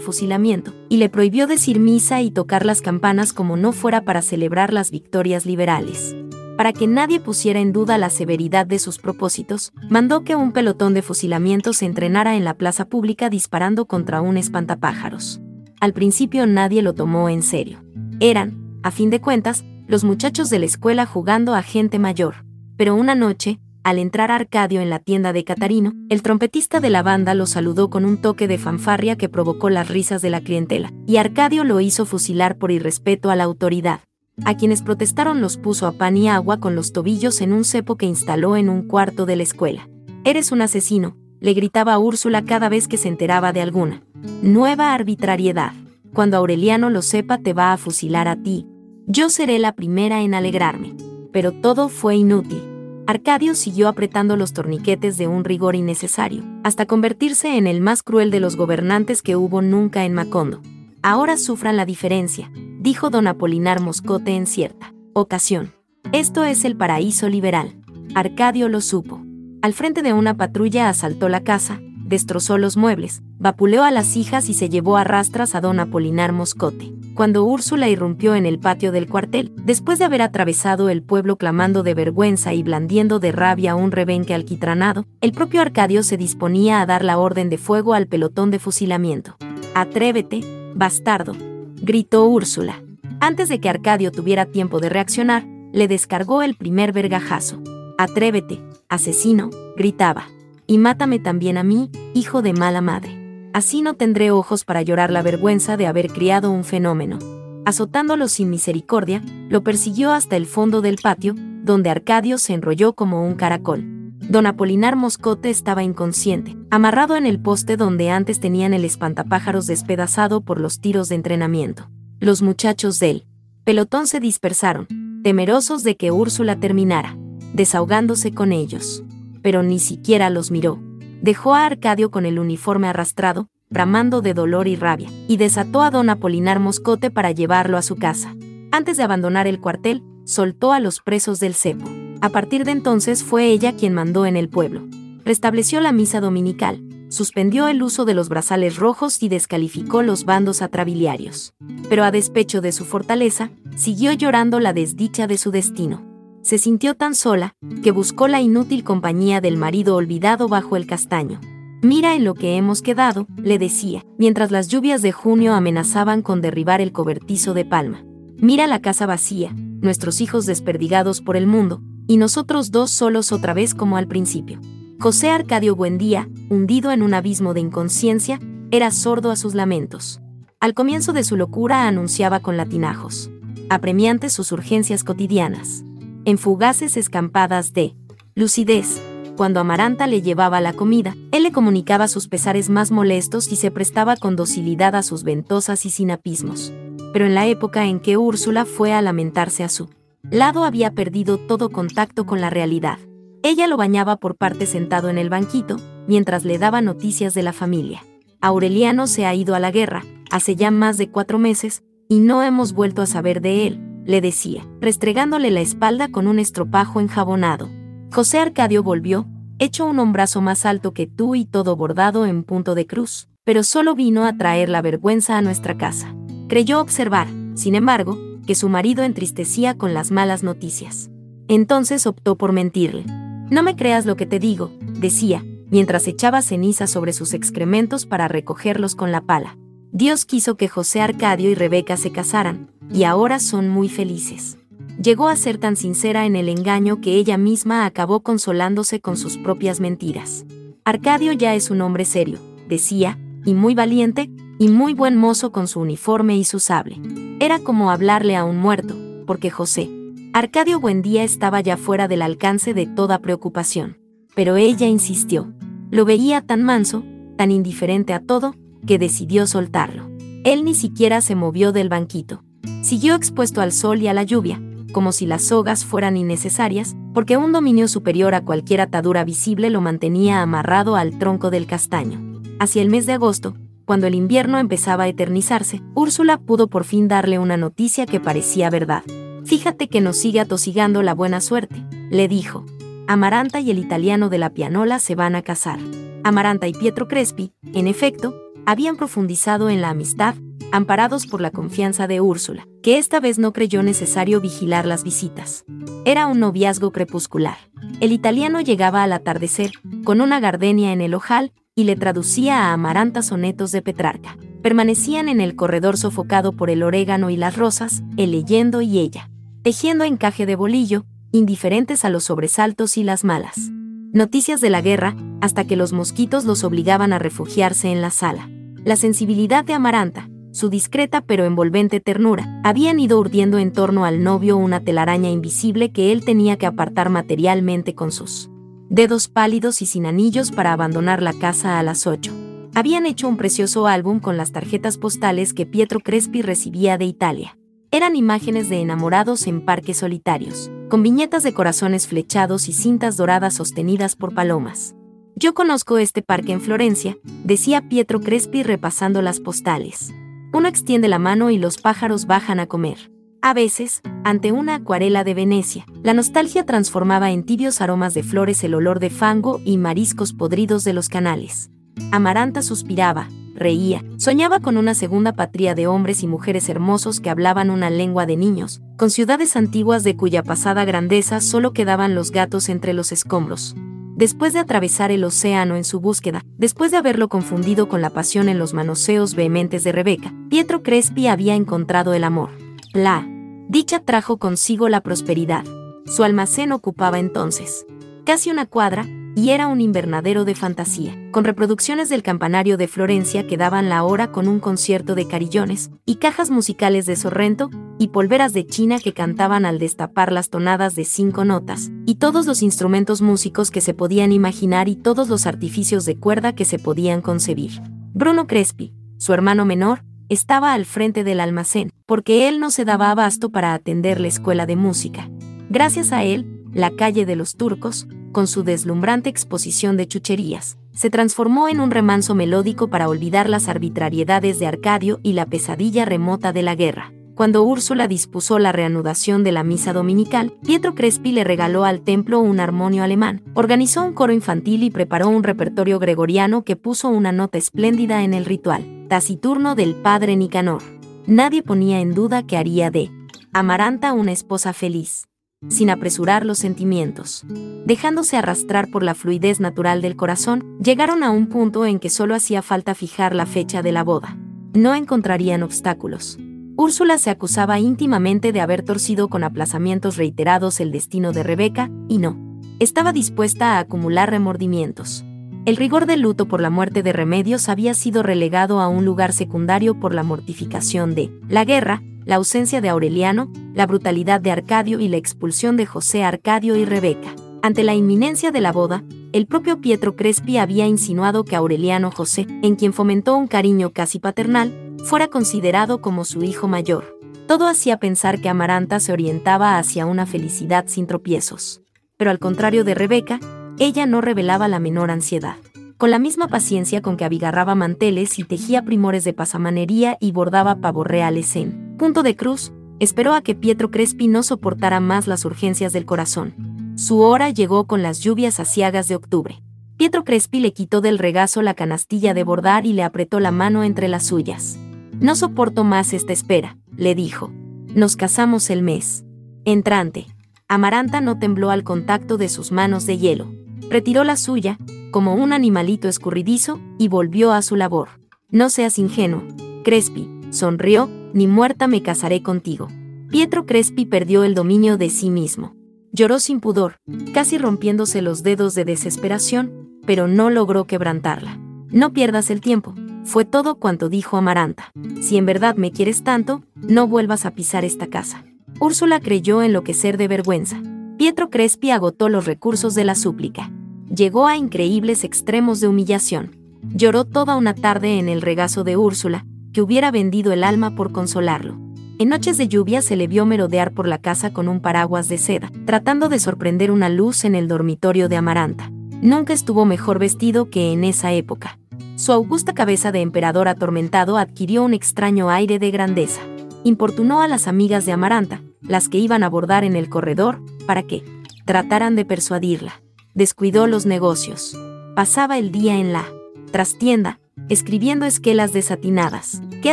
fusilamiento, 0.00 0.72
y 0.88 0.96
le 0.96 1.08
prohibió 1.08 1.46
decir 1.46 1.80
misa 1.80 2.22
y 2.22 2.30
tocar 2.30 2.64
las 2.64 2.80
campanas 2.80 3.32
como 3.32 3.56
no 3.56 3.72
fuera 3.72 4.02
para 4.02 4.22
celebrar 4.22 4.72
las 4.72 4.90
victorias 4.90 5.44
liberales. 5.44 6.16
Para 6.56 6.72
que 6.72 6.86
nadie 6.86 7.20
pusiera 7.20 7.60
en 7.60 7.72
duda 7.72 7.98
la 7.98 8.10
severidad 8.10 8.66
de 8.66 8.78
sus 8.78 8.98
propósitos, 8.98 9.72
mandó 9.90 10.24
que 10.24 10.34
un 10.34 10.52
pelotón 10.52 10.94
de 10.94 11.02
fusilamiento 11.02 11.72
se 11.72 11.86
entrenara 11.86 12.36
en 12.36 12.44
la 12.44 12.54
plaza 12.54 12.88
pública 12.88 13.30
disparando 13.30 13.86
contra 13.86 14.20
un 14.20 14.36
espantapájaros. 14.36 15.40
Al 15.80 15.92
principio 15.92 16.46
nadie 16.46 16.82
lo 16.82 16.94
tomó 16.94 17.28
en 17.28 17.42
serio. 17.42 17.80
Eran, 18.18 18.80
a 18.82 18.90
fin 18.90 19.10
de 19.10 19.20
cuentas, 19.20 19.64
los 19.86 20.02
muchachos 20.02 20.50
de 20.50 20.58
la 20.58 20.66
escuela 20.66 21.06
jugando 21.06 21.54
a 21.54 21.62
gente 21.62 21.98
mayor. 21.98 22.44
Pero 22.76 22.94
una 22.96 23.14
noche, 23.14 23.60
al 23.84 23.98
entrar 23.98 24.30
Arcadio 24.30 24.80
en 24.80 24.90
la 24.90 24.98
tienda 24.98 25.32
de 25.32 25.44
Catarino, 25.44 25.92
el 26.08 26.22
trompetista 26.22 26.80
de 26.80 26.90
la 26.90 27.02
banda 27.02 27.34
lo 27.34 27.46
saludó 27.46 27.88
con 27.90 28.04
un 28.04 28.18
toque 28.18 28.48
de 28.48 28.58
fanfarria 28.58 29.16
que 29.16 29.28
provocó 29.28 29.70
las 29.70 29.88
risas 29.88 30.20
de 30.20 30.30
la 30.30 30.40
clientela, 30.40 30.92
y 31.06 31.16
Arcadio 31.16 31.64
lo 31.64 31.80
hizo 31.80 32.04
fusilar 32.04 32.58
por 32.58 32.70
irrespeto 32.70 33.30
a 33.30 33.36
la 33.36 33.44
autoridad. 33.44 34.00
A 34.44 34.56
quienes 34.56 34.82
protestaron 34.82 35.40
los 35.40 35.56
puso 35.56 35.86
a 35.86 35.92
pan 35.92 36.16
y 36.16 36.28
agua 36.28 36.60
con 36.60 36.74
los 36.74 36.92
tobillos 36.92 37.40
en 37.40 37.52
un 37.52 37.64
cepo 37.64 37.96
que 37.96 38.06
instaló 38.06 38.56
en 38.56 38.68
un 38.68 38.86
cuarto 38.86 39.26
de 39.26 39.36
la 39.36 39.42
escuela. 39.42 39.88
Eres 40.24 40.52
un 40.52 40.62
asesino, 40.62 41.16
le 41.40 41.54
gritaba 41.54 41.98
Úrsula 41.98 42.44
cada 42.44 42.68
vez 42.68 42.88
que 42.88 42.96
se 42.98 43.08
enteraba 43.08 43.52
de 43.52 43.62
alguna. 43.62 44.02
Nueva 44.42 44.94
arbitrariedad. 44.94 45.72
Cuando 46.12 46.36
Aureliano 46.36 46.90
lo 46.90 47.02
sepa 47.02 47.38
te 47.38 47.52
va 47.52 47.72
a 47.72 47.76
fusilar 47.76 48.28
a 48.28 48.36
ti. 48.36 48.66
Yo 49.06 49.30
seré 49.30 49.58
la 49.58 49.72
primera 49.72 50.22
en 50.22 50.34
alegrarme. 50.34 50.94
Pero 51.32 51.52
todo 51.52 51.88
fue 51.88 52.16
inútil. 52.16 52.77
Arcadio 53.08 53.54
siguió 53.54 53.88
apretando 53.88 54.36
los 54.36 54.52
torniquetes 54.52 55.16
de 55.16 55.28
un 55.28 55.42
rigor 55.42 55.74
innecesario, 55.74 56.44
hasta 56.62 56.84
convertirse 56.84 57.56
en 57.56 57.66
el 57.66 57.80
más 57.80 58.02
cruel 58.02 58.30
de 58.30 58.38
los 58.38 58.54
gobernantes 58.54 59.22
que 59.22 59.34
hubo 59.34 59.62
nunca 59.62 60.04
en 60.04 60.12
Macondo. 60.12 60.60
Ahora 61.00 61.38
sufran 61.38 61.78
la 61.78 61.86
diferencia, 61.86 62.50
dijo 62.80 63.08
don 63.08 63.26
Apolinar 63.26 63.80
Moscote 63.80 64.32
en 64.32 64.46
cierta 64.46 64.92
ocasión. 65.14 65.72
Esto 66.12 66.44
es 66.44 66.66
el 66.66 66.76
paraíso 66.76 67.30
liberal. 67.30 67.82
Arcadio 68.14 68.68
lo 68.68 68.82
supo. 68.82 69.22
Al 69.62 69.72
frente 69.72 70.02
de 70.02 70.12
una 70.12 70.36
patrulla 70.36 70.90
asaltó 70.90 71.30
la 71.30 71.40
casa, 71.40 71.80
destrozó 72.08 72.58
los 72.58 72.76
muebles, 72.76 73.22
vapuleó 73.38 73.84
a 73.84 73.90
las 73.90 74.16
hijas 74.16 74.48
y 74.48 74.54
se 74.54 74.68
llevó 74.68 74.96
a 74.96 75.04
rastras 75.04 75.54
a 75.54 75.60
don 75.60 75.78
Apolinar 75.78 76.32
Moscote. 76.32 76.92
Cuando 77.14 77.44
Úrsula 77.44 77.88
irrumpió 77.88 78.34
en 78.34 78.46
el 78.46 78.58
patio 78.58 78.92
del 78.92 79.08
cuartel, 79.08 79.52
después 79.56 79.98
de 79.98 80.04
haber 80.04 80.22
atravesado 80.22 80.88
el 80.88 81.02
pueblo 81.02 81.36
clamando 81.36 81.82
de 81.82 81.94
vergüenza 81.94 82.54
y 82.54 82.62
blandiendo 82.62 83.18
de 83.18 83.32
rabia 83.32 83.74
un 83.74 83.90
rebenque 83.90 84.34
alquitranado, 84.34 85.04
el 85.20 85.32
propio 85.32 85.60
Arcadio 85.60 86.02
se 86.02 86.16
disponía 86.16 86.80
a 86.80 86.86
dar 86.86 87.04
la 87.04 87.18
orden 87.18 87.50
de 87.50 87.58
fuego 87.58 87.94
al 87.94 88.06
pelotón 88.06 88.50
de 88.50 88.60
fusilamiento. 88.60 89.36
Atrévete, 89.74 90.40
bastardo, 90.74 91.34
gritó 91.82 92.24
Úrsula. 92.26 92.82
Antes 93.20 93.48
de 93.48 93.60
que 93.60 93.68
Arcadio 93.68 94.12
tuviera 94.12 94.46
tiempo 94.46 94.78
de 94.78 94.88
reaccionar, 94.88 95.44
le 95.72 95.88
descargó 95.88 96.42
el 96.42 96.54
primer 96.54 96.92
vergajazo. 96.92 97.60
Atrévete, 97.98 98.60
asesino, 98.88 99.50
gritaba. 99.76 100.28
Y 100.70 100.76
mátame 100.76 101.18
también 101.18 101.56
a 101.56 101.64
mí, 101.64 101.90
hijo 102.12 102.42
de 102.42 102.52
mala 102.52 102.82
madre. 102.82 103.50
Así 103.54 103.80
no 103.80 103.94
tendré 103.94 104.30
ojos 104.30 104.66
para 104.66 104.82
llorar 104.82 105.10
la 105.10 105.22
vergüenza 105.22 105.78
de 105.78 105.86
haber 105.86 106.12
criado 106.12 106.50
un 106.50 106.62
fenómeno. 106.62 107.18
Azotándolo 107.64 108.28
sin 108.28 108.50
misericordia, 108.50 109.22
lo 109.48 109.64
persiguió 109.64 110.12
hasta 110.12 110.36
el 110.36 110.44
fondo 110.44 110.82
del 110.82 110.98
patio, 111.02 111.34
donde 111.64 111.88
Arcadio 111.88 112.36
se 112.36 112.52
enrolló 112.52 112.92
como 112.92 113.26
un 113.26 113.34
caracol. 113.34 113.82
Don 114.28 114.46
Apolinar 114.46 114.94
Moscote 114.94 115.48
estaba 115.48 115.82
inconsciente, 115.82 116.54
amarrado 116.70 117.16
en 117.16 117.24
el 117.24 117.40
poste 117.40 117.78
donde 117.78 118.10
antes 118.10 118.38
tenían 118.38 118.74
el 118.74 118.84
espantapájaros 118.84 119.66
despedazado 119.66 120.42
por 120.42 120.60
los 120.60 120.80
tiros 120.80 121.08
de 121.08 121.14
entrenamiento. 121.14 121.88
Los 122.20 122.42
muchachos 122.42 123.00
del 123.00 123.26
pelotón 123.64 124.06
se 124.06 124.20
dispersaron, 124.20 124.86
temerosos 125.22 125.82
de 125.82 125.96
que 125.96 126.10
Úrsula 126.10 126.60
terminara, 126.60 127.16
desahogándose 127.54 128.34
con 128.34 128.52
ellos. 128.52 129.02
Pero 129.42 129.62
ni 129.62 129.78
siquiera 129.78 130.30
los 130.30 130.50
miró. 130.50 130.80
Dejó 131.22 131.54
a 131.54 131.66
Arcadio 131.66 132.10
con 132.10 132.26
el 132.26 132.38
uniforme 132.38 132.88
arrastrado, 132.88 133.48
bramando 133.70 134.20
de 134.22 134.34
dolor 134.34 134.68
y 134.68 134.76
rabia, 134.76 135.10
y 135.26 135.36
desató 135.36 135.82
a 135.82 135.90
don 135.90 136.10
Apolinar 136.10 136.60
Moscote 136.60 137.10
para 137.10 137.32
llevarlo 137.32 137.76
a 137.76 137.82
su 137.82 137.96
casa. 137.96 138.34
Antes 138.70 138.96
de 138.96 139.02
abandonar 139.02 139.46
el 139.46 139.60
cuartel, 139.60 140.02
soltó 140.24 140.72
a 140.72 140.80
los 140.80 141.00
presos 141.00 141.40
del 141.40 141.54
cepo. 141.54 141.88
A 142.20 142.28
partir 142.30 142.64
de 142.64 142.72
entonces 142.72 143.22
fue 143.22 143.46
ella 143.46 143.74
quien 143.76 143.94
mandó 143.94 144.26
en 144.26 144.36
el 144.36 144.48
pueblo. 144.48 144.86
Restableció 145.24 145.80
la 145.80 145.92
misa 145.92 146.20
dominical, 146.20 146.82
suspendió 147.08 147.68
el 147.68 147.82
uso 147.82 148.04
de 148.04 148.14
los 148.14 148.28
brazales 148.28 148.76
rojos 148.76 149.22
y 149.22 149.28
descalificó 149.28 150.02
los 150.02 150.24
bandos 150.24 150.62
atrabiliarios. 150.62 151.54
Pero 151.88 152.04
a 152.04 152.10
despecho 152.10 152.60
de 152.60 152.72
su 152.72 152.84
fortaleza, 152.84 153.50
siguió 153.76 154.12
llorando 154.12 154.60
la 154.60 154.72
desdicha 154.72 155.26
de 155.26 155.38
su 155.38 155.50
destino. 155.50 156.07
Se 156.48 156.56
sintió 156.56 156.94
tan 156.94 157.14
sola, 157.14 157.56
que 157.82 157.90
buscó 157.90 158.26
la 158.26 158.40
inútil 158.40 158.82
compañía 158.82 159.42
del 159.42 159.58
marido 159.58 159.96
olvidado 159.96 160.48
bajo 160.48 160.76
el 160.76 160.86
castaño. 160.86 161.42
Mira 161.82 162.14
en 162.14 162.24
lo 162.24 162.32
que 162.32 162.56
hemos 162.56 162.80
quedado, 162.80 163.26
le 163.36 163.58
decía, 163.58 164.02
mientras 164.16 164.50
las 164.50 164.68
lluvias 164.68 165.02
de 165.02 165.12
junio 165.12 165.52
amenazaban 165.52 166.22
con 166.22 166.40
derribar 166.40 166.80
el 166.80 166.90
cobertizo 166.90 167.52
de 167.52 167.66
palma. 167.66 168.02
Mira 168.38 168.66
la 168.66 168.80
casa 168.80 169.04
vacía, 169.04 169.52
nuestros 169.54 170.22
hijos 170.22 170.46
desperdigados 170.46 171.20
por 171.20 171.36
el 171.36 171.46
mundo, 171.46 171.82
y 172.06 172.16
nosotros 172.16 172.70
dos 172.70 172.90
solos 172.90 173.30
otra 173.30 173.52
vez 173.52 173.74
como 173.74 173.98
al 173.98 174.08
principio. 174.08 174.58
José 174.98 175.28
Arcadio 175.28 175.76
Buendía, 175.76 176.30
hundido 176.48 176.92
en 176.92 177.02
un 177.02 177.12
abismo 177.12 177.52
de 177.52 177.60
inconsciencia, 177.60 178.40
era 178.70 178.90
sordo 178.90 179.30
a 179.30 179.36
sus 179.36 179.54
lamentos. 179.54 180.22
Al 180.60 180.72
comienzo 180.72 181.12
de 181.12 181.24
su 181.24 181.36
locura 181.36 181.86
anunciaba 181.86 182.40
con 182.40 182.56
latinajos, 182.56 183.28
apremiantes 183.68 184.32
sus 184.32 184.50
urgencias 184.50 185.04
cotidianas, 185.04 185.84
en 186.24 186.38
fugaces 186.38 186.96
escampadas 186.96 187.72
de 187.72 187.94
lucidez. 188.34 189.00
Cuando 189.36 189.60
Amaranta 189.60 190.06
le 190.06 190.20
llevaba 190.20 190.60
la 190.60 190.72
comida, 190.72 191.14
él 191.30 191.44
le 191.44 191.52
comunicaba 191.52 192.08
sus 192.08 192.28
pesares 192.28 192.70
más 192.70 192.90
molestos 192.90 193.52
y 193.52 193.56
se 193.56 193.70
prestaba 193.70 194.16
con 194.16 194.34
docilidad 194.34 194.96
a 194.96 195.02
sus 195.02 195.22
ventosas 195.22 195.86
y 195.86 195.90
sinapismos. 195.90 196.72
Pero 197.12 197.26
en 197.26 197.34
la 197.34 197.46
época 197.46 197.86
en 197.86 198.00
que 198.00 198.16
Úrsula 198.16 198.64
fue 198.64 198.92
a 198.92 199.02
lamentarse 199.02 199.62
a 199.62 199.68
su 199.68 199.88
lado 200.30 200.64
había 200.64 200.92
perdido 200.92 201.38
todo 201.38 201.70
contacto 201.70 202.26
con 202.26 202.40
la 202.40 202.50
realidad. 202.50 202.98
Ella 203.42 203.66
lo 203.66 203.76
bañaba 203.76 204.16
por 204.16 204.36
parte 204.36 204.66
sentado 204.66 205.08
en 205.08 205.18
el 205.18 205.30
banquito, 205.30 205.76
mientras 206.06 206.44
le 206.44 206.58
daba 206.58 206.80
noticias 206.80 207.34
de 207.34 207.42
la 207.42 207.52
familia. 207.52 208.04
Aureliano 208.40 209.06
se 209.06 209.26
ha 209.26 209.34
ido 209.34 209.54
a 209.54 209.60
la 209.60 209.70
guerra, 209.70 210.04
hace 210.30 210.56
ya 210.56 210.70
más 210.70 210.98
de 210.98 211.10
cuatro 211.10 211.38
meses, 211.38 211.82
y 212.08 212.20
no 212.20 212.42
hemos 212.42 212.72
vuelto 212.72 213.02
a 213.02 213.06
saber 213.06 213.40
de 213.40 213.66
él, 213.66 213.80
le 214.08 214.22
decía, 214.22 214.66
restregándole 214.80 215.50
la 215.50 215.60
espalda 215.60 216.08
con 216.08 216.26
un 216.28 216.38
estropajo 216.38 216.98
enjabonado. 216.98 217.68
José 218.10 218.38
Arcadio 218.38 218.82
volvió, 218.82 219.28
hecho 219.58 219.84
un 219.84 219.98
hombrazo 219.98 220.40
más 220.40 220.64
alto 220.64 220.94
que 220.94 221.06
tú 221.06 221.34
y 221.34 221.44
todo 221.44 221.76
bordado 221.76 222.24
en 222.24 222.42
punto 222.42 222.74
de 222.74 222.86
cruz, 222.86 223.28
pero 223.44 223.62
solo 223.62 223.94
vino 223.94 224.24
a 224.24 224.34
traer 224.38 224.70
la 224.70 224.80
vergüenza 224.80 225.36
a 225.36 225.42
nuestra 225.42 225.76
casa. 225.76 226.14
Creyó 226.48 226.80
observar, 226.80 227.28
sin 227.54 227.74
embargo, 227.74 228.18
que 228.46 228.54
su 228.54 228.70
marido 228.70 229.04
entristecía 229.04 229.76
con 229.76 229.92
las 229.92 230.10
malas 230.10 230.42
noticias. 230.42 231.10
Entonces 231.46 232.06
optó 232.06 232.36
por 232.36 232.52
mentirle. 232.52 233.04
No 233.50 233.62
me 233.62 233.76
creas 233.76 234.06
lo 234.06 234.16
que 234.16 234.24
te 234.24 234.38
digo, 234.38 234.72
decía, 234.80 235.44
mientras 235.70 236.08
echaba 236.08 236.40
ceniza 236.40 236.86
sobre 236.86 237.12
sus 237.12 237.34
excrementos 237.34 238.06
para 238.06 238.26
recogerlos 238.26 238.94
con 238.94 239.12
la 239.12 239.20
pala. 239.20 239.58
Dios 239.92 240.24
quiso 240.24 240.56
que 240.56 240.68
José 240.68 241.02
Arcadio 241.02 241.50
y 241.50 241.54
Rebeca 241.54 241.98
se 241.98 242.10
casaran, 242.10 242.70
y 242.92 243.04
ahora 243.04 243.38
son 243.38 243.68
muy 243.68 243.88
felices. 243.88 244.58
Llegó 245.02 245.28
a 245.28 245.36
ser 245.36 245.58
tan 245.58 245.76
sincera 245.76 246.26
en 246.26 246.34
el 246.34 246.48
engaño 246.48 247.00
que 247.00 247.14
ella 247.14 247.38
misma 247.38 247.86
acabó 247.86 248.20
consolándose 248.20 249.00
con 249.00 249.16
sus 249.16 249.36
propias 249.36 249.80
mentiras. 249.80 250.44
Arcadio 250.84 251.32
ya 251.32 251.54
es 251.54 251.70
un 251.70 251.80
hombre 251.82 252.04
serio, 252.04 252.38
decía, 252.68 253.18
y 253.44 253.54
muy 253.54 253.74
valiente, 253.74 254.30
y 254.58 254.68
muy 254.68 254.94
buen 254.94 255.16
mozo 255.16 255.52
con 255.52 255.68
su 255.68 255.80
uniforme 255.80 256.36
y 256.36 256.44
su 256.44 256.58
sable. 256.58 257.00
Era 257.38 257.60
como 257.60 257.90
hablarle 257.90 258.34
a 258.34 258.44
un 258.44 258.58
muerto, 258.58 258.96
porque 259.26 259.50
José, 259.50 259.88
Arcadio 260.32 260.80
Buendía 260.80 261.22
estaba 261.24 261.60
ya 261.60 261.76
fuera 261.76 262.08
del 262.08 262.22
alcance 262.22 262.74
de 262.74 262.86
toda 262.86 263.20
preocupación. 263.20 263.98
Pero 264.34 264.56
ella 264.56 264.86
insistió. 264.86 265.52
Lo 265.90 266.04
veía 266.04 266.42
tan 266.42 266.62
manso, 266.64 267.04
tan 267.36 267.50
indiferente 267.50 268.12
a 268.12 268.20
todo, 268.20 268.54
que 268.86 268.98
decidió 268.98 269.46
soltarlo. 269.46 270.10
Él 270.44 270.64
ni 270.64 270.74
siquiera 270.74 271.20
se 271.20 271.34
movió 271.34 271.72
del 271.72 271.88
banquito. 271.88 272.42
Siguió 272.82 273.14
expuesto 273.14 273.60
al 273.60 273.72
sol 273.72 274.02
y 274.02 274.08
a 274.08 274.14
la 274.14 274.22
lluvia, 274.22 274.60
como 274.92 275.12
si 275.12 275.26
las 275.26 275.42
sogas 275.42 275.84
fueran 275.84 276.16
innecesarias, 276.16 276.96
porque 277.14 277.36
un 277.36 277.52
dominio 277.52 277.88
superior 277.88 278.34
a 278.34 278.44
cualquier 278.44 278.80
atadura 278.80 279.24
visible 279.24 279.70
lo 279.70 279.80
mantenía 279.80 280.42
amarrado 280.42 280.96
al 280.96 281.18
tronco 281.18 281.50
del 281.50 281.66
castaño. 281.66 282.40
Hacia 282.58 282.82
el 282.82 282.90
mes 282.90 283.06
de 283.06 283.12
agosto, 283.12 283.54
cuando 283.84 284.06
el 284.06 284.14
invierno 284.14 284.58
empezaba 284.58 285.04
a 285.04 285.08
eternizarse, 285.08 285.80
Úrsula 285.94 286.38
pudo 286.38 286.68
por 286.68 286.84
fin 286.84 287.08
darle 287.08 287.38
una 287.38 287.56
noticia 287.56 288.04
que 288.06 288.20
parecía 288.20 288.68
verdad. 288.70 289.02
Fíjate 289.44 289.88
que 289.88 290.00
nos 290.00 290.16
sigue 290.16 290.40
atosigando 290.40 291.02
la 291.02 291.14
buena 291.14 291.40
suerte, 291.40 291.82
le 292.10 292.28
dijo. 292.28 292.66
Amaranta 293.06 293.60
y 293.60 293.70
el 293.70 293.78
italiano 293.78 294.28
de 294.28 294.36
la 294.36 294.50
pianola 294.50 294.98
se 294.98 295.14
van 295.14 295.34
a 295.34 295.42
casar. 295.42 295.78
Amaranta 296.22 296.68
y 296.68 296.74
Pietro 296.74 297.08
Crespi, 297.08 297.52
en 297.72 297.86
efecto, 297.86 298.34
habían 298.66 298.96
profundizado 298.96 299.70
en 299.70 299.80
la 299.80 299.88
amistad, 299.88 300.34
amparados 300.72 301.26
por 301.26 301.40
la 301.40 301.50
confianza 301.50 302.06
de 302.06 302.20
Úrsula, 302.20 302.66
que 302.82 302.98
esta 302.98 303.20
vez 303.20 303.38
no 303.38 303.52
creyó 303.52 303.82
necesario 303.82 304.40
vigilar 304.40 304.86
las 304.86 305.04
visitas. 305.04 305.64
Era 306.04 306.26
un 306.26 306.40
noviazgo 306.40 306.92
crepuscular. 306.92 307.58
El 308.00 308.12
italiano 308.12 308.60
llegaba 308.60 309.02
al 309.02 309.12
atardecer, 309.12 309.72
con 310.04 310.20
una 310.20 310.40
gardenia 310.40 310.92
en 310.92 311.00
el 311.00 311.14
ojal, 311.14 311.52
y 311.74 311.84
le 311.84 311.96
traducía 311.96 312.64
a 312.64 312.72
Amaranta 312.72 313.22
sonetos 313.22 313.72
de 313.72 313.82
Petrarca. 313.82 314.36
Permanecían 314.62 315.28
en 315.28 315.40
el 315.40 315.54
corredor 315.54 315.96
sofocado 315.96 316.52
por 316.52 316.70
el 316.70 316.82
orégano 316.82 317.30
y 317.30 317.36
las 317.36 317.56
rosas, 317.56 318.02
él 318.16 318.32
leyendo 318.32 318.82
y 318.82 318.98
ella 318.98 319.30
tejiendo 319.62 320.04
encaje 320.04 320.46
de 320.46 320.56
bolillo, 320.56 321.04
indiferentes 321.30 322.04
a 322.06 322.08
los 322.08 322.24
sobresaltos 322.24 322.96
y 322.96 323.04
las 323.04 323.22
malas 323.22 323.70
noticias 324.14 324.62
de 324.62 324.70
la 324.70 324.80
guerra, 324.80 325.14
hasta 325.42 325.66
que 325.66 325.76
los 325.76 325.92
mosquitos 325.92 326.46
los 326.46 326.64
obligaban 326.64 327.12
a 327.12 327.18
refugiarse 327.18 327.92
en 327.92 328.00
la 328.00 328.08
sala. 328.08 328.48
La 328.82 328.96
sensibilidad 328.96 329.66
de 329.66 329.74
Amaranta, 329.74 330.30
su 330.58 330.68
discreta 330.70 331.20
pero 331.20 331.44
envolvente 331.44 332.00
ternura, 332.00 332.60
habían 332.64 332.98
ido 332.98 333.18
urdiendo 333.18 333.58
en 333.58 333.72
torno 333.72 334.04
al 334.04 334.24
novio 334.24 334.56
una 334.56 334.80
telaraña 334.80 335.30
invisible 335.30 335.92
que 335.92 336.10
él 336.10 336.24
tenía 336.24 336.58
que 336.58 336.66
apartar 336.66 337.10
materialmente 337.10 337.94
con 337.94 338.10
sus 338.10 338.50
dedos 338.90 339.28
pálidos 339.28 339.82
y 339.82 339.86
sin 339.86 340.04
anillos 340.04 340.50
para 340.50 340.72
abandonar 340.72 341.22
la 341.22 341.32
casa 341.32 341.78
a 341.78 341.82
las 341.82 342.06
ocho. 342.06 342.32
Habían 342.74 343.06
hecho 343.06 343.28
un 343.28 343.36
precioso 343.36 343.86
álbum 343.86 344.18
con 344.18 344.36
las 344.36 344.50
tarjetas 344.50 344.98
postales 344.98 345.54
que 345.54 345.64
Pietro 345.64 346.00
Crespi 346.00 346.42
recibía 346.42 346.98
de 346.98 347.04
Italia. 347.04 347.56
Eran 347.90 348.16
imágenes 348.16 348.68
de 348.68 348.80
enamorados 348.80 349.46
en 349.46 349.64
parques 349.64 349.98
solitarios, 349.98 350.70
con 350.88 351.02
viñetas 351.02 351.42
de 351.42 351.54
corazones 351.54 352.06
flechados 352.08 352.68
y 352.68 352.72
cintas 352.72 353.16
doradas 353.16 353.54
sostenidas 353.54 354.16
por 354.16 354.34
palomas. 354.34 354.94
Yo 355.36 355.54
conozco 355.54 355.98
este 355.98 356.20
parque 356.20 356.52
en 356.52 356.60
Florencia, 356.60 357.16
decía 357.44 357.88
Pietro 357.88 358.20
Crespi 358.20 358.64
repasando 358.64 359.22
las 359.22 359.38
postales. 359.38 360.12
Uno 360.58 360.66
extiende 360.66 361.06
la 361.06 361.20
mano 361.20 361.50
y 361.50 361.56
los 361.56 361.78
pájaros 361.78 362.26
bajan 362.26 362.58
a 362.58 362.66
comer. 362.66 363.12
A 363.42 363.54
veces, 363.54 364.00
ante 364.24 364.50
una 364.50 364.74
acuarela 364.74 365.22
de 365.22 365.32
Venecia, 365.32 365.86
la 366.02 366.14
nostalgia 366.14 366.66
transformaba 366.66 367.30
en 367.30 367.44
tibios 367.44 367.80
aromas 367.80 368.12
de 368.12 368.24
flores 368.24 368.64
el 368.64 368.74
olor 368.74 368.98
de 368.98 369.08
fango 369.08 369.60
y 369.64 369.76
mariscos 369.76 370.32
podridos 370.32 370.82
de 370.82 370.94
los 370.94 371.08
canales. 371.08 371.70
Amaranta 372.10 372.62
suspiraba, 372.62 373.28
reía, 373.54 374.02
soñaba 374.16 374.58
con 374.58 374.76
una 374.76 374.94
segunda 374.94 375.32
patria 375.32 375.76
de 375.76 375.86
hombres 375.86 376.24
y 376.24 376.26
mujeres 376.26 376.68
hermosos 376.68 377.20
que 377.20 377.30
hablaban 377.30 377.70
una 377.70 377.88
lengua 377.88 378.26
de 378.26 378.36
niños, 378.36 378.82
con 378.96 379.10
ciudades 379.10 379.54
antiguas 379.54 380.02
de 380.02 380.16
cuya 380.16 380.42
pasada 380.42 380.84
grandeza 380.84 381.40
solo 381.40 381.72
quedaban 381.72 382.16
los 382.16 382.32
gatos 382.32 382.68
entre 382.68 382.94
los 382.94 383.12
escombros. 383.12 383.76
Después 384.18 384.52
de 384.52 384.58
atravesar 384.58 385.12
el 385.12 385.22
océano 385.22 385.76
en 385.76 385.84
su 385.84 386.00
búsqueda, 386.00 386.42
después 386.56 386.90
de 386.90 386.96
haberlo 386.96 387.28
confundido 387.28 387.88
con 387.88 388.02
la 388.02 388.10
pasión 388.10 388.48
en 388.48 388.58
los 388.58 388.74
manoseos 388.74 389.36
vehementes 389.36 389.84
de 389.84 389.92
Rebeca, 389.92 390.34
Pietro 390.50 390.82
Crespi 390.82 391.28
había 391.28 391.54
encontrado 391.54 392.12
el 392.14 392.24
amor. 392.24 392.50
La 392.92 393.24
Dicha 393.68 394.00
trajo 394.00 394.38
consigo 394.38 394.88
la 394.88 395.02
prosperidad. 395.02 395.64
Su 396.04 396.24
almacén 396.24 396.72
ocupaba 396.72 397.20
entonces 397.20 397.86
casi 398.24 398.50
una 398.50 398.66
cuadra, 398.66 399.06
y 399.38 399.50
era 399.50 399.68
un 399.68 399.80
invernadero 399.80 400.44
de 400.44 400.56
fantasía, 400.56 401.16
con 401.30 401.44
reproducciones 401.44 402.08
del 402.08 402.24
campanario 402.24 402.76
de 402.76 402.88
Florencia 402.88 403.46
que 403.46 403.56
daban 403.56 403.88
la 403.88 404.02
hora 404.02 404.32
con 404.32 404.48
un 404.48 404.58
concierto 404.58 405.14
de 405.14 405.28
carillones, 405.28 405.92
y 406.04 406.16
cajas 406.16 406.50
musicales 406.50 407.06
de 407.06 407.14
Sorrento, 407.14 407.70
y 408.00 408.08
polveras 408.08 408.52
de 408.52 408.66
China 408.66 408.98
que 408.98 409.12
cantaban 409.12 409.64
al 409.64 409.78
destapar 409.78 410.32
las 410.32 410.50
tonadas 410.50 410.96
de 410.96 411.04
cinco 411.04 411.44
notas, 411.44 411.92
y 412.04 412.16
todos 412.16 412.46
los 412.46 412.64
instrumentos 412.64 413.22
músicos 413.22 413.70
que 413.70 413.80
se 413.80 413.94
podían 413.94 414.32
imaginar 414.32 414.88
y 414.88 414.96
todos 414.96 415.28
los 415.28 415.46
artificios 415.46 416.04
de 416.04 416.18
cuerda 416.18 416.56
que 416.56 416.64
se 416.64 416.80
podían 416.80 417.20
concebir. 417.20 417.80
Bruno 418.12 418.48
Crespi, 418.48 418.92
su 419.18 419.32
hermano 419.34 419.64
menor, 419.64 420.02
estaba 420.28 420.72
al 420.72 420.84
frente 420.84 421.22
del 421.22 421.38
almacén, 421.38 421.92
porque 422.06 422.48
él 422.48 422.58
no 422.58 422.72
se 422.72 422.84
daba 422.84 423.12
abasto 423.12 423.50
para 423.50 423.72
atender 423.72 424.18
la 424.18 424.26
escuela 424.26 424.66
de 424.66 424.74
música. 424.74 425.30
Gracias 425.70 426.10
a 426.10 426.24
él, 426.24 426.57
la 426.78 426.90
calle 426.90 427.26
de 427.26 427.36
los 427.36 427.56
turcos, 427.56 428.06
con 428.32 428.46
su 428.46 428.62
deslumbrante 428.62 429.28
exposición 429.28 429.96
de 429.96 430.06
chucherías, 430.06 430.78
se 430.92 431.10
transformó 431.10 431.68
en 431.68 431.80
un 431.80 431.90
remanso 431.90 432.34
melódico 432.34 432.88
para 432.88 433.08
olvidar 433.08 433.48
las 433.48 433.68
arbitrariedades 433.68 434.58
de 434.58 434.66
Arcadio 434.66 435.20
y 435.22 435.32
la 435.32 435.46
pesadilla 435.46 436.04
remota 436.04 436.52
de 436.52 436.62
la 436.62 436.74
guerra. 436.74 437.12
Cuando 437.34 437.62
Úrsula 437.62 438.08
dispuso 438.08 438.58
la 438.58 438.72
reanudación 438.72 439.44
de 439.44 439.52
la 439.52 439.62
misa 439.62 439.92
dominical, 439.92 440.54
Pietro 440.64 440.96
Crespi 440.96 441.30
le 441.30 441.44
regaló 441.44 441.84
al 441.84 442.00
templo 442.00 442.40
un 442.40 442.58
armonio 442.58 443.04
alemán, 443.04 443.42
organizó 443.54 444.02
un 444.02 444.12
coro 444.12 444.32
infantil 444.32 444.82
y 444.82 444.90
preparó 444.90 445.28
un 445.28 445.44
repertorio 445.44 446.00
gregoriano 446.00 446.64
que 446.64 446.74
puso 446.74 447.08
una 447.08 447.30
nota 447.30 447.58
espléndida 447.58 448.24
en 448.24 448.34
el 448.34 448.44
ritual, 448.44 449.06
taciturno 449.08 449.76
del 449.76 449.94
padre 449.94 450.34
Nicanor. 450.36 450.82
Nadie 451.26 451.62
ponía 451.62 452.00
en 452.00 452.12
duda 452.12 452.44
que 452.44 452.56
haría 452.56 452.90
de 452.90 453.10
Amaranta 453.52 454.12
una 454.12 454.32
esposa 454.32 454.72
feliz 454.72 455.27
sin 455.68 455.90
apresurar 455.90 456.46
los 456.46 456.58
sentimientos. 456.58 457.44
Dejándose 457.84 458.36
arrastrar 458.36 458.88
por 458.90 459.02
la 459.02 459.14
fluidez 459.14 459.58
natural 459.58 460.00
del 460.00 460.16
corazón, 460.16 460.78
llegaron 460.82 461.22
a 461.22 461.30
un 461.30 461.48
punto 461.48 461.84
en 461.84 461.98
que 461.98 462.10
solo 462.10 462.34
hacía 462.34 462.62
falta 462.62 462.94
fijar 462.94 463.34
la 463.34 463.46
fecha 463.46 463.82
de 463.82 463.92
la 463.92 464.04
boda. 464.04 464.36
No 464.74 464.94
encontrarían 464.94 465.62
obstáculos. 465.62 466.38
Úrsula 466.76 467.18
se 467.18 467.30
acusaba 467.30 467.80
íntimamente 467.80 468.52
de 468.52 468.60
haber 468.60 468.84
torcido 468.84 469.28
con 469.28 469.42
aplazamientos 469.42 470.16
reiterados 470.16 470.78
el 470.78 470.92
destino 470.92 471.32
de 471.32 471.42
Rebeca, 471.42 471.90
y 472.08 472.18
no. 472.18 472.38
Estaba 472.78 473.12
dispuesta 473.12 473.72
a 473.72 473.78
acumular 473.80 474.30
remordimientos. 474.30 475.24
El 475.68 475.76
rigor 475.76 476.06
del 476.06 476.22
luto 476.22 476.48
por 476.48 476.62
la 476.62 476.70
muerte 476.70 477.02
de 477.02 477.12
Remedios 477.12 477.68
había 477.68 477.92
sido 477.92 478.22
relegado 478.22 478.80
a 478.80 478.88
un 478.88 479.04
lugar 479.04 479.34
secundario 479.34 480.00
por 480.00 480.14
la 480.14 480.22
mortificación 480.22 481.14
de 481.14 481.30
la 481.46 481.66
guerra, 481.66 482.02
la 482.24 482.36
ausencia 482.36 482.80
de 482.80 482.88
Aureliano, 482.88 483.52
la 483.74 483.86
brutalidad 483.86 484.40
de 484.40 484.50
Arcadio 484.50 484.98
y 484.98 485.08
la 485.08 485.18
expulsión 485.18 485.76
de 485.76 485.84
José 485.84 486.24
Arcadio 486.24 486.74
y 486.74 486.86
Rebeca. 486.86 487.34
Ante 487.60 487.84
la 487.84 487.94
inminencia 487.94 488.50
de 488.50 488.62
la 488.62 488.72
boda, 488.72 489.04
el 489.34 489.46
propio 489.46 489.78
Pietro 489.78 490.16
Crespi 490.16 490.56
había 490.56 490.86
insinuado 490.86 491.44
que 491.44 491.54
Aureliano 491.54 492.10
José, 492.10 492.46
en 492.62 492.74
quien 492.74 492.94
fomentó 492.94 493.36
un 493.36 493.46
cariño 493.46 493.90
casi 493.90 494.18
paternal, 494.18 494.72
fuera 495.04 495.28
considerado 495.28 496.00
como 496.00 496.24
su 496.24 496.42
hijo 496.44 496.66
mayor. 496.66 497.18
Todo 497.46 497.68
hacía 497.68 497.98
pensar 497.98 498.40
que 498.40 498.48
Amaranta 498.48 499.00
se 499.00 499.12
orientaba 499.12 499.76
hacia 499.76 500.06
una 500.06 500.24
felicidad 500.24 500.86
sin 500.86 501.06
tropiezos. 501.06 501.82
Pero 502.16 502.30
al 502.30 502.38
contrario 502.38 502.84
de 502.84 502.94
Rebeca, 502.94 503.38
ella 503.78 504.06
no 504.06 504.20
revelaba 504.20 504.68
la 504.68 504.78
menor 504.78 505.10
ansiedad 505.10 505.56
con 505.98 506.12
la 506.12 506.20
misma 506.20 506.46
paciencia 506.46 507.02
con 507.02 507.16
que 507.16 507.24
abigarraba 507.24 507.74
manteles 507.74 508.38
y 508.38 508.44
tejía 508.44 508.82
primores 508.82 509.24
de 509.24 509.32
pasamanería 509.32 510.16
y 510.20 510.30
bordaba 510.30 510.76
pavos 510.76 511.06
reales 511.06 511.56
en 511.56 511.96
punto 511.98 512.22
de 512.22 512.36
cruz, 512.36 512.72
esperó 513.00 513.34
a 513.34 513.42
que 513.42 513.56
Pietro 513.56 513.90
Crespi 513.90 514.28
no 514.28 514.44
soportara 514.44 515.00
más 515.00 515.26
las 515.26 515.44
urgencias 515.44 515.92
del 515.92 516.06
corazón. 516.06 516.94
Su 516.96 517.18
hora 517.18 517.50
llegó 517.50 517.88
con 517.88 518.04
las 518.04 518.20
lluvias 518.20 518.60
aciagas 518.60 519.08
de 519.08 519.16
octubre. 519.16 519.60
Pietro 519.96 520.22
Crespi 520.22 520.60
le 520.60 520.72
quitó 520.72 521.00
del 521.00 521.18
regazo 521.18 521.62
la 521.62 521.74
canastilla 521.74 522.32
de 522.32 522.44
bordar 522.44 522.86
y 522.86 522.92
le 522.92 523.02
apretó 523.02 523.40
la 523.40 523.50
mano 523.50 523.82
entre 523.82 524.06
las 524.06 524.24
suyas. 524.24 524.78
No 525.18 525.34
soporto 525.34 525.82
más 525.82 526.12
esta 526.12 526.32
espera, 526.32 526.76
le 526.96 527.16
dijo. 527.16 527.50
Nos 527.88 528.14
casamos 528.14 528.70
el 528.70 528.82
mes. 528.82 529.24
Entrante. 529.64 530.26
Amaranta 530.68 531.20
no 531.20 531.40
tembló 531.40 531.70
al 531.70 531.82
contacto 531.82 532.36
de 532.36 532.48
sus 532.48 532.70
manos 532.70 533.06
de 533.06 533.18
hielo. 533.18 533.57
Retiró 533.90 534.24
la 534.24 534.36
suya, 534.36 534.78
como 535.10 535.34
un 535.34 535.52
animalito 535.52 536.08
escurridizo, 536.08 536.78
y 536.98 537.08
volvió 537.08 537.52
a 537.52 537.62
su 537.62 537.76
labor. 537.76 538.08
No 538.50 538.68
seas 538.70 538.98
ingenuo, 538.98 539.42
Crespi, 539.84 540.28
sonrió, 540.50 541.08
ni 541.32 541.46
muerta 541.46 541.86
me 541.86 542.02
casaré 542.02 542.42
contigo. 542.42 542.88
Pietro 543.30 543.66
Crespi 543.66 544.06
perdió 544.06 544.44
el 544.44 544.54
dominio 544.54 544.96
de 544.96 545.10
sí 545.10 545.30
mismo. 545.30 545.74
Lloró 546.12 546.38
sin 546.38 546.60
pudor, 546.60 546.96
casi 547.34 547.58
rompiéndose 547.58 548.22
los 548.22 548.42
dedos 548.42 548.74
de 548.74 548.84
desesperación, 548.84 550.00
pero 550.06 550.26
no 550.28 550.50
logró 550.50 550.86
quebrantarla. 550.86 551.58
No 551.90 552.12
pierdas 552.12 552.50
el 552.50 552.60
tiempo, 552.60 552.94
fue 553.24 553.44
todo 553.44 553.74
cuanto 553.74 554.08
dijo 554.08 554.36
Amaranta. 554.36 554.90
Si 555.20 555.36
en 555.36 555.44
verdad 555.44 555.76
me 555.76 555.92
quieres 555.92 556.24
tanto, 556.24 556.62
no 556.74 557.06
vuelvas 557.06 557.44
a 557.44 557.50
pisar 557.50 557.84
esta 557.84 558.06
casa. 558.06 558.44
Úrsula 558.80 559.20
creyó 559.20 559.62
enloquecer 559.62 560.16
de 560.16 560.28
vergüenza. 560.28 560.80
Pietro 561.18 561.50
Crespi 561.50 561.90
agotó 561.90 562.30
los 562.30 562.46
recursos 562.46 562.94
de 562.94 563.04
la 563.04 563.14
súplica 563.14 563.70
llegó 564.18 564.46
a 564.46 564.56
increíbles 564.56 565.24
extremos 565.24 565.80
de 565.80 565.88
humillación. 565.88 566.56
Lloró 566.94 567.24
toda 567.24 567.56
una 567.56 567.74
tarde 567.74 568.18
en 568.18 568.28
el 568.28 568.42
regazo 568.42 568.84
de 568.84 568.96
Úrsula, 568.96 569.44
que 569.72 569.82
hubiera 569.82 570.10
vendido 570.10 570.52
el 570.52 570.64
alma 570.64 570.94
por 570.94 571.12
consolarlo. 571.12 571.78
En 572.18 572.30
noches 572.30 572.58
de 572.58 572.66
lluvia 572.66 573.00
se 573.00 573.16
le 573.16 573.28
vio 573.28 573.46
merodear 573.46 573.92
por 573.92 574.08
la 574.08 574.18
casa 574.18 574.52
con 574.52 574.68
un 574.68 574.80
paraguas 574.80 575.28
de 575.28 575.38
seda, 575.38 575.70
tratando 575.86 576.28
de 576.28 576.40
sorprender 576.40 576.90
una 576.90 577.08
luz 577.08 577.44
en 577.44 577.54
el 577.54 577.68
dormitorio 577.68 578.28
de 578.28 578.36
Amaranta. 578.36 578.90
Nunca 579.22 579.52
estuvo 579.52 579.84
mejor 579.84 580.18
vestido 580.18 580.68
que 580.68 580.92
en 580.92 581.04
esa 581.04 581.32
época. 581.32 581.78
Su 582.16 582.32
augusta 582.32 582.74
cabeza 582.74 583.12
de 583.12 583.20
emperador 583.20 583.68
atormentado 583.68 584.36
adquirió 584.36 584.82
un 584.82 584.94
extraño 584.94 585.48
aire 585.50 585.78
de 585.78 585.92
grandeza. 585.92 586.40
Importunó 586.82 587.40
a 587.40 587.46
las 587.46 587.68
amigas 587.68 588.04
de 588.04 588.12
Amaranta, 588.12 588.62
las 588.80 589.08
que 589.08 589.18
iban 589.18 589.42
a 589.42 589.46
abordar 589.46 589.84
en 589.84 589.96
el 589.96 590.08
corredor, 590.08 590.60
para 590.86 591.02
que 591.02 591.22
trataran 591.64 592.16
de 592.16 592.24
persuadirla 592.24 593.00
descuidó 593.38 593.86
los 593.86 594.04
negocios. 594.04 594.76
Pasaba 595.14 595.58
el 595.58 595.70
día 595.70 595.96
en 595.96 596.12
la 596.12 596.26
trastienda, 596.72 597.38
escribiendo 597.68 598.26
esquelas 598.26 598.72
desatinadas, 598.72 599.62
que 599.80 599.92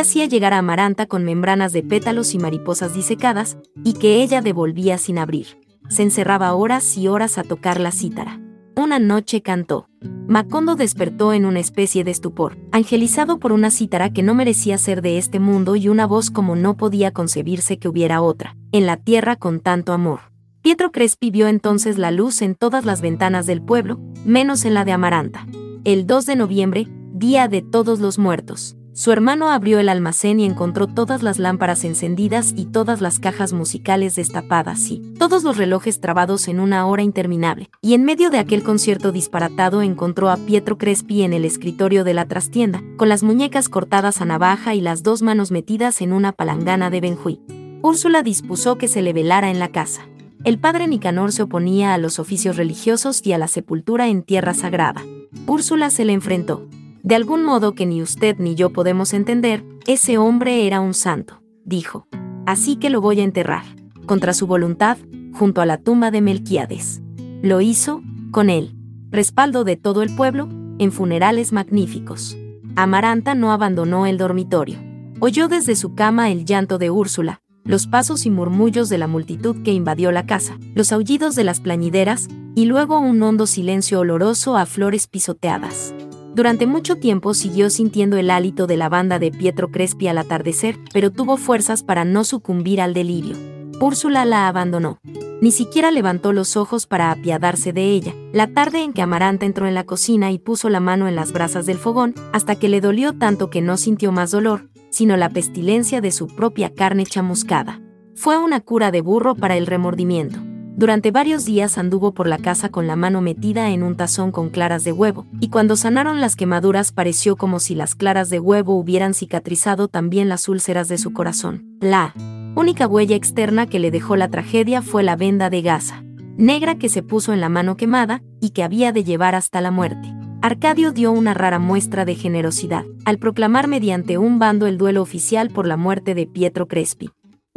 hacía 0.00 0.26
llegar 0.26 0.52
a 0.52 0.58
Amaranta 0.58 1.06
con 1.06 1.24
membranas 1.24 1.72
de 1.72 1.84
pétalos 1.84 2.34
y 2.34 2.38
mariposas 2.38 2.92
disecadas, 2.92 3.56
y 3.84 3.94
que 3.94 4.20
ella 4.20 4.42
devolvía 4.42 4.98
sin 4.98 5.18
abrir. 5.18 5.46
Se 5.88 6.02
encerraba 6.02 6.54
horas 6.54 6.96
y 6.98 7.06
horas 7.06 7.38
a 7.38 7.44
tocar 7.44 7.78
la 7.80 7.92
cítara. 7.92 8.40
Una 8.78 8.98
noche 8.98 9.40
cantó. 9.40 9.88
Macondo 10.28 10.76
despertó 10.76 11.32
en 11.32 11.46
una 11.46 11.60
especie 11.60 12.04
de 12.04 12.10
estupor, 12.10 12.58
angelizado 12.72 13.38
por 13.38 13.52
una 13.52 13.70
cítara 13.70 14.12
que 14.12 14.22
no 14.22 14.34
merecía 14.34 14.76
ser 14.76 15.00
de 15.00 15.16
este 15.16 15.40
mundo 15.40 15.76
y 15.76 15.88
una 15.88 16.06
voz 16.06 16.30
como 16.30 16.56
no 16.56 16.76
podía 16.76 17.10
concebirse 17.10 17.78
que 17.78 17.88
hubiera 17.88 18.20
otra, 18.20 18.54
en 18.72 18.84
la 18.84 18.98
tierra 18.98 19.36
con 19.36 19.60
tanto 19.60 19.94
amor. 19.94 20.30
Pietro 20.60 20.92
Crespi 20.92 21.30
vio 21.30 21.48
entonces 21.48 21.96
la 21.96 22.10
luz 22.10 22.42
en 22.42 22.54
todas 22.54 22.84
las 22.84 23.00
ventanas 23.00 23.46
del 23.46 23.62
pueblo, 23.62 23.98
menos 24.26 24.66
en 24.66 24.74
la 24.74 24.84
de 24.84 24.92
Amaranta. 24.92 25.46
El 25.84 26.06
2 26.06 26.26
de 26.26 26.36
noviembre, 26.36 26.86
día 27.14 27.48
de 27.48 27.62
todos 27.62 27.98
los 27.98 28.18
muertos. 28.18 28.76
Su 28.96 29.12
hermano 29.12 29.50
abrió 29.50 29.78
el 29.78 29.90
almacén 29.90 30.40
y 30.40 30.46
encontró 30.46 30.86
todas 30.86 31.22
las 31.22 31.38
lámparas 31.38 31.84
encendidas 31.84 32.54
y 32.56 32.64
todas 32.64 33.02
las 33.02 33.18
cajas 33.18 33.52
musicales 33.52 34.16
destapadas 34.16 34.90
y 34.90 35.00
todos 35.18 35.44
los 35.44 35.58
relojes 35.58 36.00
trabados 36.00 36.48
en 36.48 36.60
una 36.60 36.86
hora 36.86 37.02
interminable. 37.02 37.68
Y 37.82 37.92
en 37.92 38.04
medio 38.04 38.30
de 38.30 38.38
aquel 38.38 38.62
concierto 38.62 39.12
disparatado 39.12 39.82
encontró 39.82 40.30
a 40.30 40.38
Pietro 40.38 40.78
Crespi 40.78 41.24
en 41.24 41.34
el 41.34 41.44
escritorio 41.44 42.04
de 42.04 42.14
la 42.14 42.24
trastienda, 42.24 42.82
con 42.96 43.10
las 43.10 43.22
muñecas 43.22 43.68
cortadas 43.68 44.22
a 44.22 44.24
navaja 44.24 44.74
y 44.74 44.80
las 44.80 45.02
dos 45.02 45.20
manos 45.20 45.50
metidas 45.50 46.00
en 46.00 46.14
una 46.14 46.32
palangana 46.32 46.88
de 46.88 47.02
Benjuí. 47.02 47.42
Úrsula 47.82 48.22
dispuso 48.22 48.78
que 48.78 48.88
se 48.88 49.02
le 49.02 49.12
velara 49.12 49.50
en 49.50 49.58
la 49.58 49.68
casa. 49.68 50.08
El 50.42 50.58
padre 50.58 50.86
Nicanor 50.86 51.32
se 51.32 51.42
oponía 51.42 51.92
a 51.92 51.98
los 51.98 52.18
oficios 52.18 52.56
religiosos 52.56 53.20
y 53.26 53.34
a 53.34 53.38
la 53.38 53.48
sepultura 53.48 54.08
en 54.08 54.22
tierra 54.22 54.54
sagrada. 54.54 55.04
Úrsula 55.46 55.90
se 55.90 56.06
le 56.06 56.14
enfrentó. 56.14 56.66
De 57.06 57.14
algún 57.14 57.44
modo 57.44 57.76
que 57.76 57.86
ni 57.86 58.02
usted 58.02 58.36
ni 58.40 58.56
yo 58.56 58.70
podemos 58.70 59.14
entender, 59.14 59.64
ese 59.86 60.18
hombre 60.18 60.66
era 60.66 60.80
un 60.80 60.92
santo, 60.92 61.40
dijo. 61.64 62.08
Así 62.46 62.74
que 62.74 62.90
lo 62.90 63.00
voy 63.00 63.20
a 63.20 63.22
enterrar, 63.22 63.62
contra 64.06 64.34
su 64.34 64.48
voluntad, 64.48 64.98
junto 65.32 65.60
a 65.60 65.66
la 65.66 65.78
tumba 65.78 66.10
de 66.10 66.20
Melquiades. 66.20 67.00
Lo 67.42 67.60
hizo, 67.60 68.02
con 68.32 68.50
él, 68.50 68.74
respaldo 69.10 69.62
de 69.62 69.76
todo 69.76 70.02
el 70.02 70.16
pueblo, 70.16 70.48
en 70.80 70.90
funerales 70.90 71.52
magníficos. 71.52 72.36
Amaranta 72.74 73.36
no 73.36 73.52
abandonó 73.52 74.06
el 74.06 74.18
dormitorio. 74.18 74.80
Oyó 75.20 75.46
desde 75.46 75.76
su 75.76 75.94
cama 75.94 76.32
el 76.32 76.44
llanto 76.44 76.76
de 76.76 76.90
Úrsula, 76.90 77.40
los 77.62 77.86
pasos 77.86 78.26
y 78.26 78.30
murmullos 78.30 78.88
de 78.88 78.98
la 78.98 79.06
multitud 79.06 79.62
que 79.62 79.72
invadió 79.72 80.10
la 80.10 80.26
casa, 80.26 80.58
los 80.74 80.90
aullidos 80.90 81.36
de 81.36 81.44
las 81.44 81.60
plañideras, 81.60 82.26
y 82.56 82.64
luego 82.64 82.98
un 82.98 83.22
hondo 83.22 83.46
silencio 83.46 84.00
oloroso 84.00 84.56
a 84.56 84.66
flores 84.66 85.06
pisoteadas. 85.06 85.94
Durante 86.36 86.66
mucho 86.66 86.96
tiempo 86.96 87.32
siguió 87.32 87.70
sintiendo 87.70 88.18
el 88.18 88.28
hálito 88.28 88.66
de 88.66 88.76
la 88.76 88.90
banda 88.90 89.18
de 89.18 89.30
Pietro 89.30 89.70
Crespi 89.70 90.08
al 90.08 90.18
atardecer, 90.18 90.78
pero 90.92 91.10
tuvo 91.10 91.38
fuerzas 91.38 91.82
para 91.82 92.04
no 92.04 92.24
sucumbir 92.24 92.82
al 92.82 92.92
delirio. 92.92 93.38
Úrsula 93.80 94.26
la 94.26 94.46
abandonó. 94.46 94.98
Ni 95.40 95.50
siquiera 95.50 95.90
levantó 95.90 96.34
los 96.34 96.58
ojos 96.58 96.86
para 96.86 97.10
apiadarse 97.10 97.72
de 97.72 97.84
ella. 97.84 98.14
La 98.34 98.48
tarde 98.48 98.82
en 98.82 98.92
que 98.92 99.00
Amaranta 99.00 99.46
entró 99.46 99.66
en 99.66 99.72
la 99.72 99.84
cocina 99.84 100.30
y 100.30 100.38
puso 100.38 100.68
la 100.68 100.78
mano 100.78 101.08
en 101.08 101.16
las 101.16 101.32
brasas 101.32 101.64
del 101.64 101.78
fogón, 101.78 102.14
hasta 102.34 102.56
que 102.56 102.68
le 102.68 102.82
dolió 102.82 103.14
tanto 103.14 103.48
que 103.48 103.62
no 103.62 103.78
sintió 103.78 104.12
más 104.12 104.30
dolor, 104.30 104.68
sino 104.90 105.16
la 105.16 105.30
pestilencia 105.30 106.02
de 106.02 106.12
su 106.12 106.26
propia 106.26 106.74
carne 106.74 107.06
chamuscada. 107.06 107.80
Fue 108.14 108.36
una 108.36 108.60
cura 108.60 108.90
de 108.90 109.00
burro 109.00 109.36
para 109.36 109.56
el 109.56 109.66
remordimiento. 109.66 110.40
Durante 110.76 111.10
varios 111.10 111.46
días 111.46 111.78
anduvo 111.78 112.12
por 112.12 112.28
la 112.28 112.36
casa 112.36 112.68
con 112.68 112.86
la 112.86 112.96
mano 112.96 113.22
metida 113.22 113.70
en 113.70 113.82
un 113.82 113.96
tazón 113.96 114.30
con 114.30 114.50
claras 114.50 114.84
de 114.84 114.92
huevo, 114.92 115.26
y 115.40 115.48
cuando 115.48 115.74
sanaron 115.74 116.20
las 116.20 116.36
quemaduras 116.36 116.92
pareció 116.92 117.36
como 117.36 117.60
si 117.60 117.74
las 117.74 117.94
claras 117.94 118.28
de 118.28 118.40
huevo 118.40 118.74
hubieran 118.74 119.14
cicatrizado 119.14 119.88
también 119.88 120.28
las 120.28 120.50
úlceras 120.50 120.88
de 120.88 120.98
su 120.98 121.14
corazón. 121.14 121.64
La 121.80 122.12
única 122.56 122.86
huella 122.86 123.16
externa 123.16 123.66
que 123.66 123.78
le 123.78 123.90
dejó 123.90 124.16
la 124.16 124.28
tragedia 124.28 124.82
fue 124.82 125.02
la 125.02 125.16
venda 125.16 125.48
de 125.48 125.62
gasa, 125.62 126.04
negra 126.36 126.74
que 126.74 126.90
se 126.90 127.02
puso 127.02 127.32
en 127.32 127.40
la 127.40 127.48
mano 127.48 127.78
quemada 127.78 128.22
y 128.42 128.50
que 128.50 128.62
había 128.62 128.92
de 128.92 129.02
llevar 129.02 129.34
hasta 129.34 129.62
la 129.62 129.70
muerte. 129.70 130.12
Arcadio 130.42 130.92
dio 130.92 131.10
una 131.10 131.32
rara 131.32 131.58
muestra 131.58 132.04
de 132.04 132.16
generosidad, 132.16 132.84
al 133.06 133.16
proclamar 133.18 133.66
mediante 133.66 134.18
un 134.18 134.38
bando 134.38 134.66
el 134.66 134.76
duelo 134.76 135.00
oficial 135.00 135.48
por 135.48 135.66
la 135.66 135.78
muerte 135.78 136.14
de 136.14 136.26
Pietro 136.26 136.68
Crespi. 136.68 137.08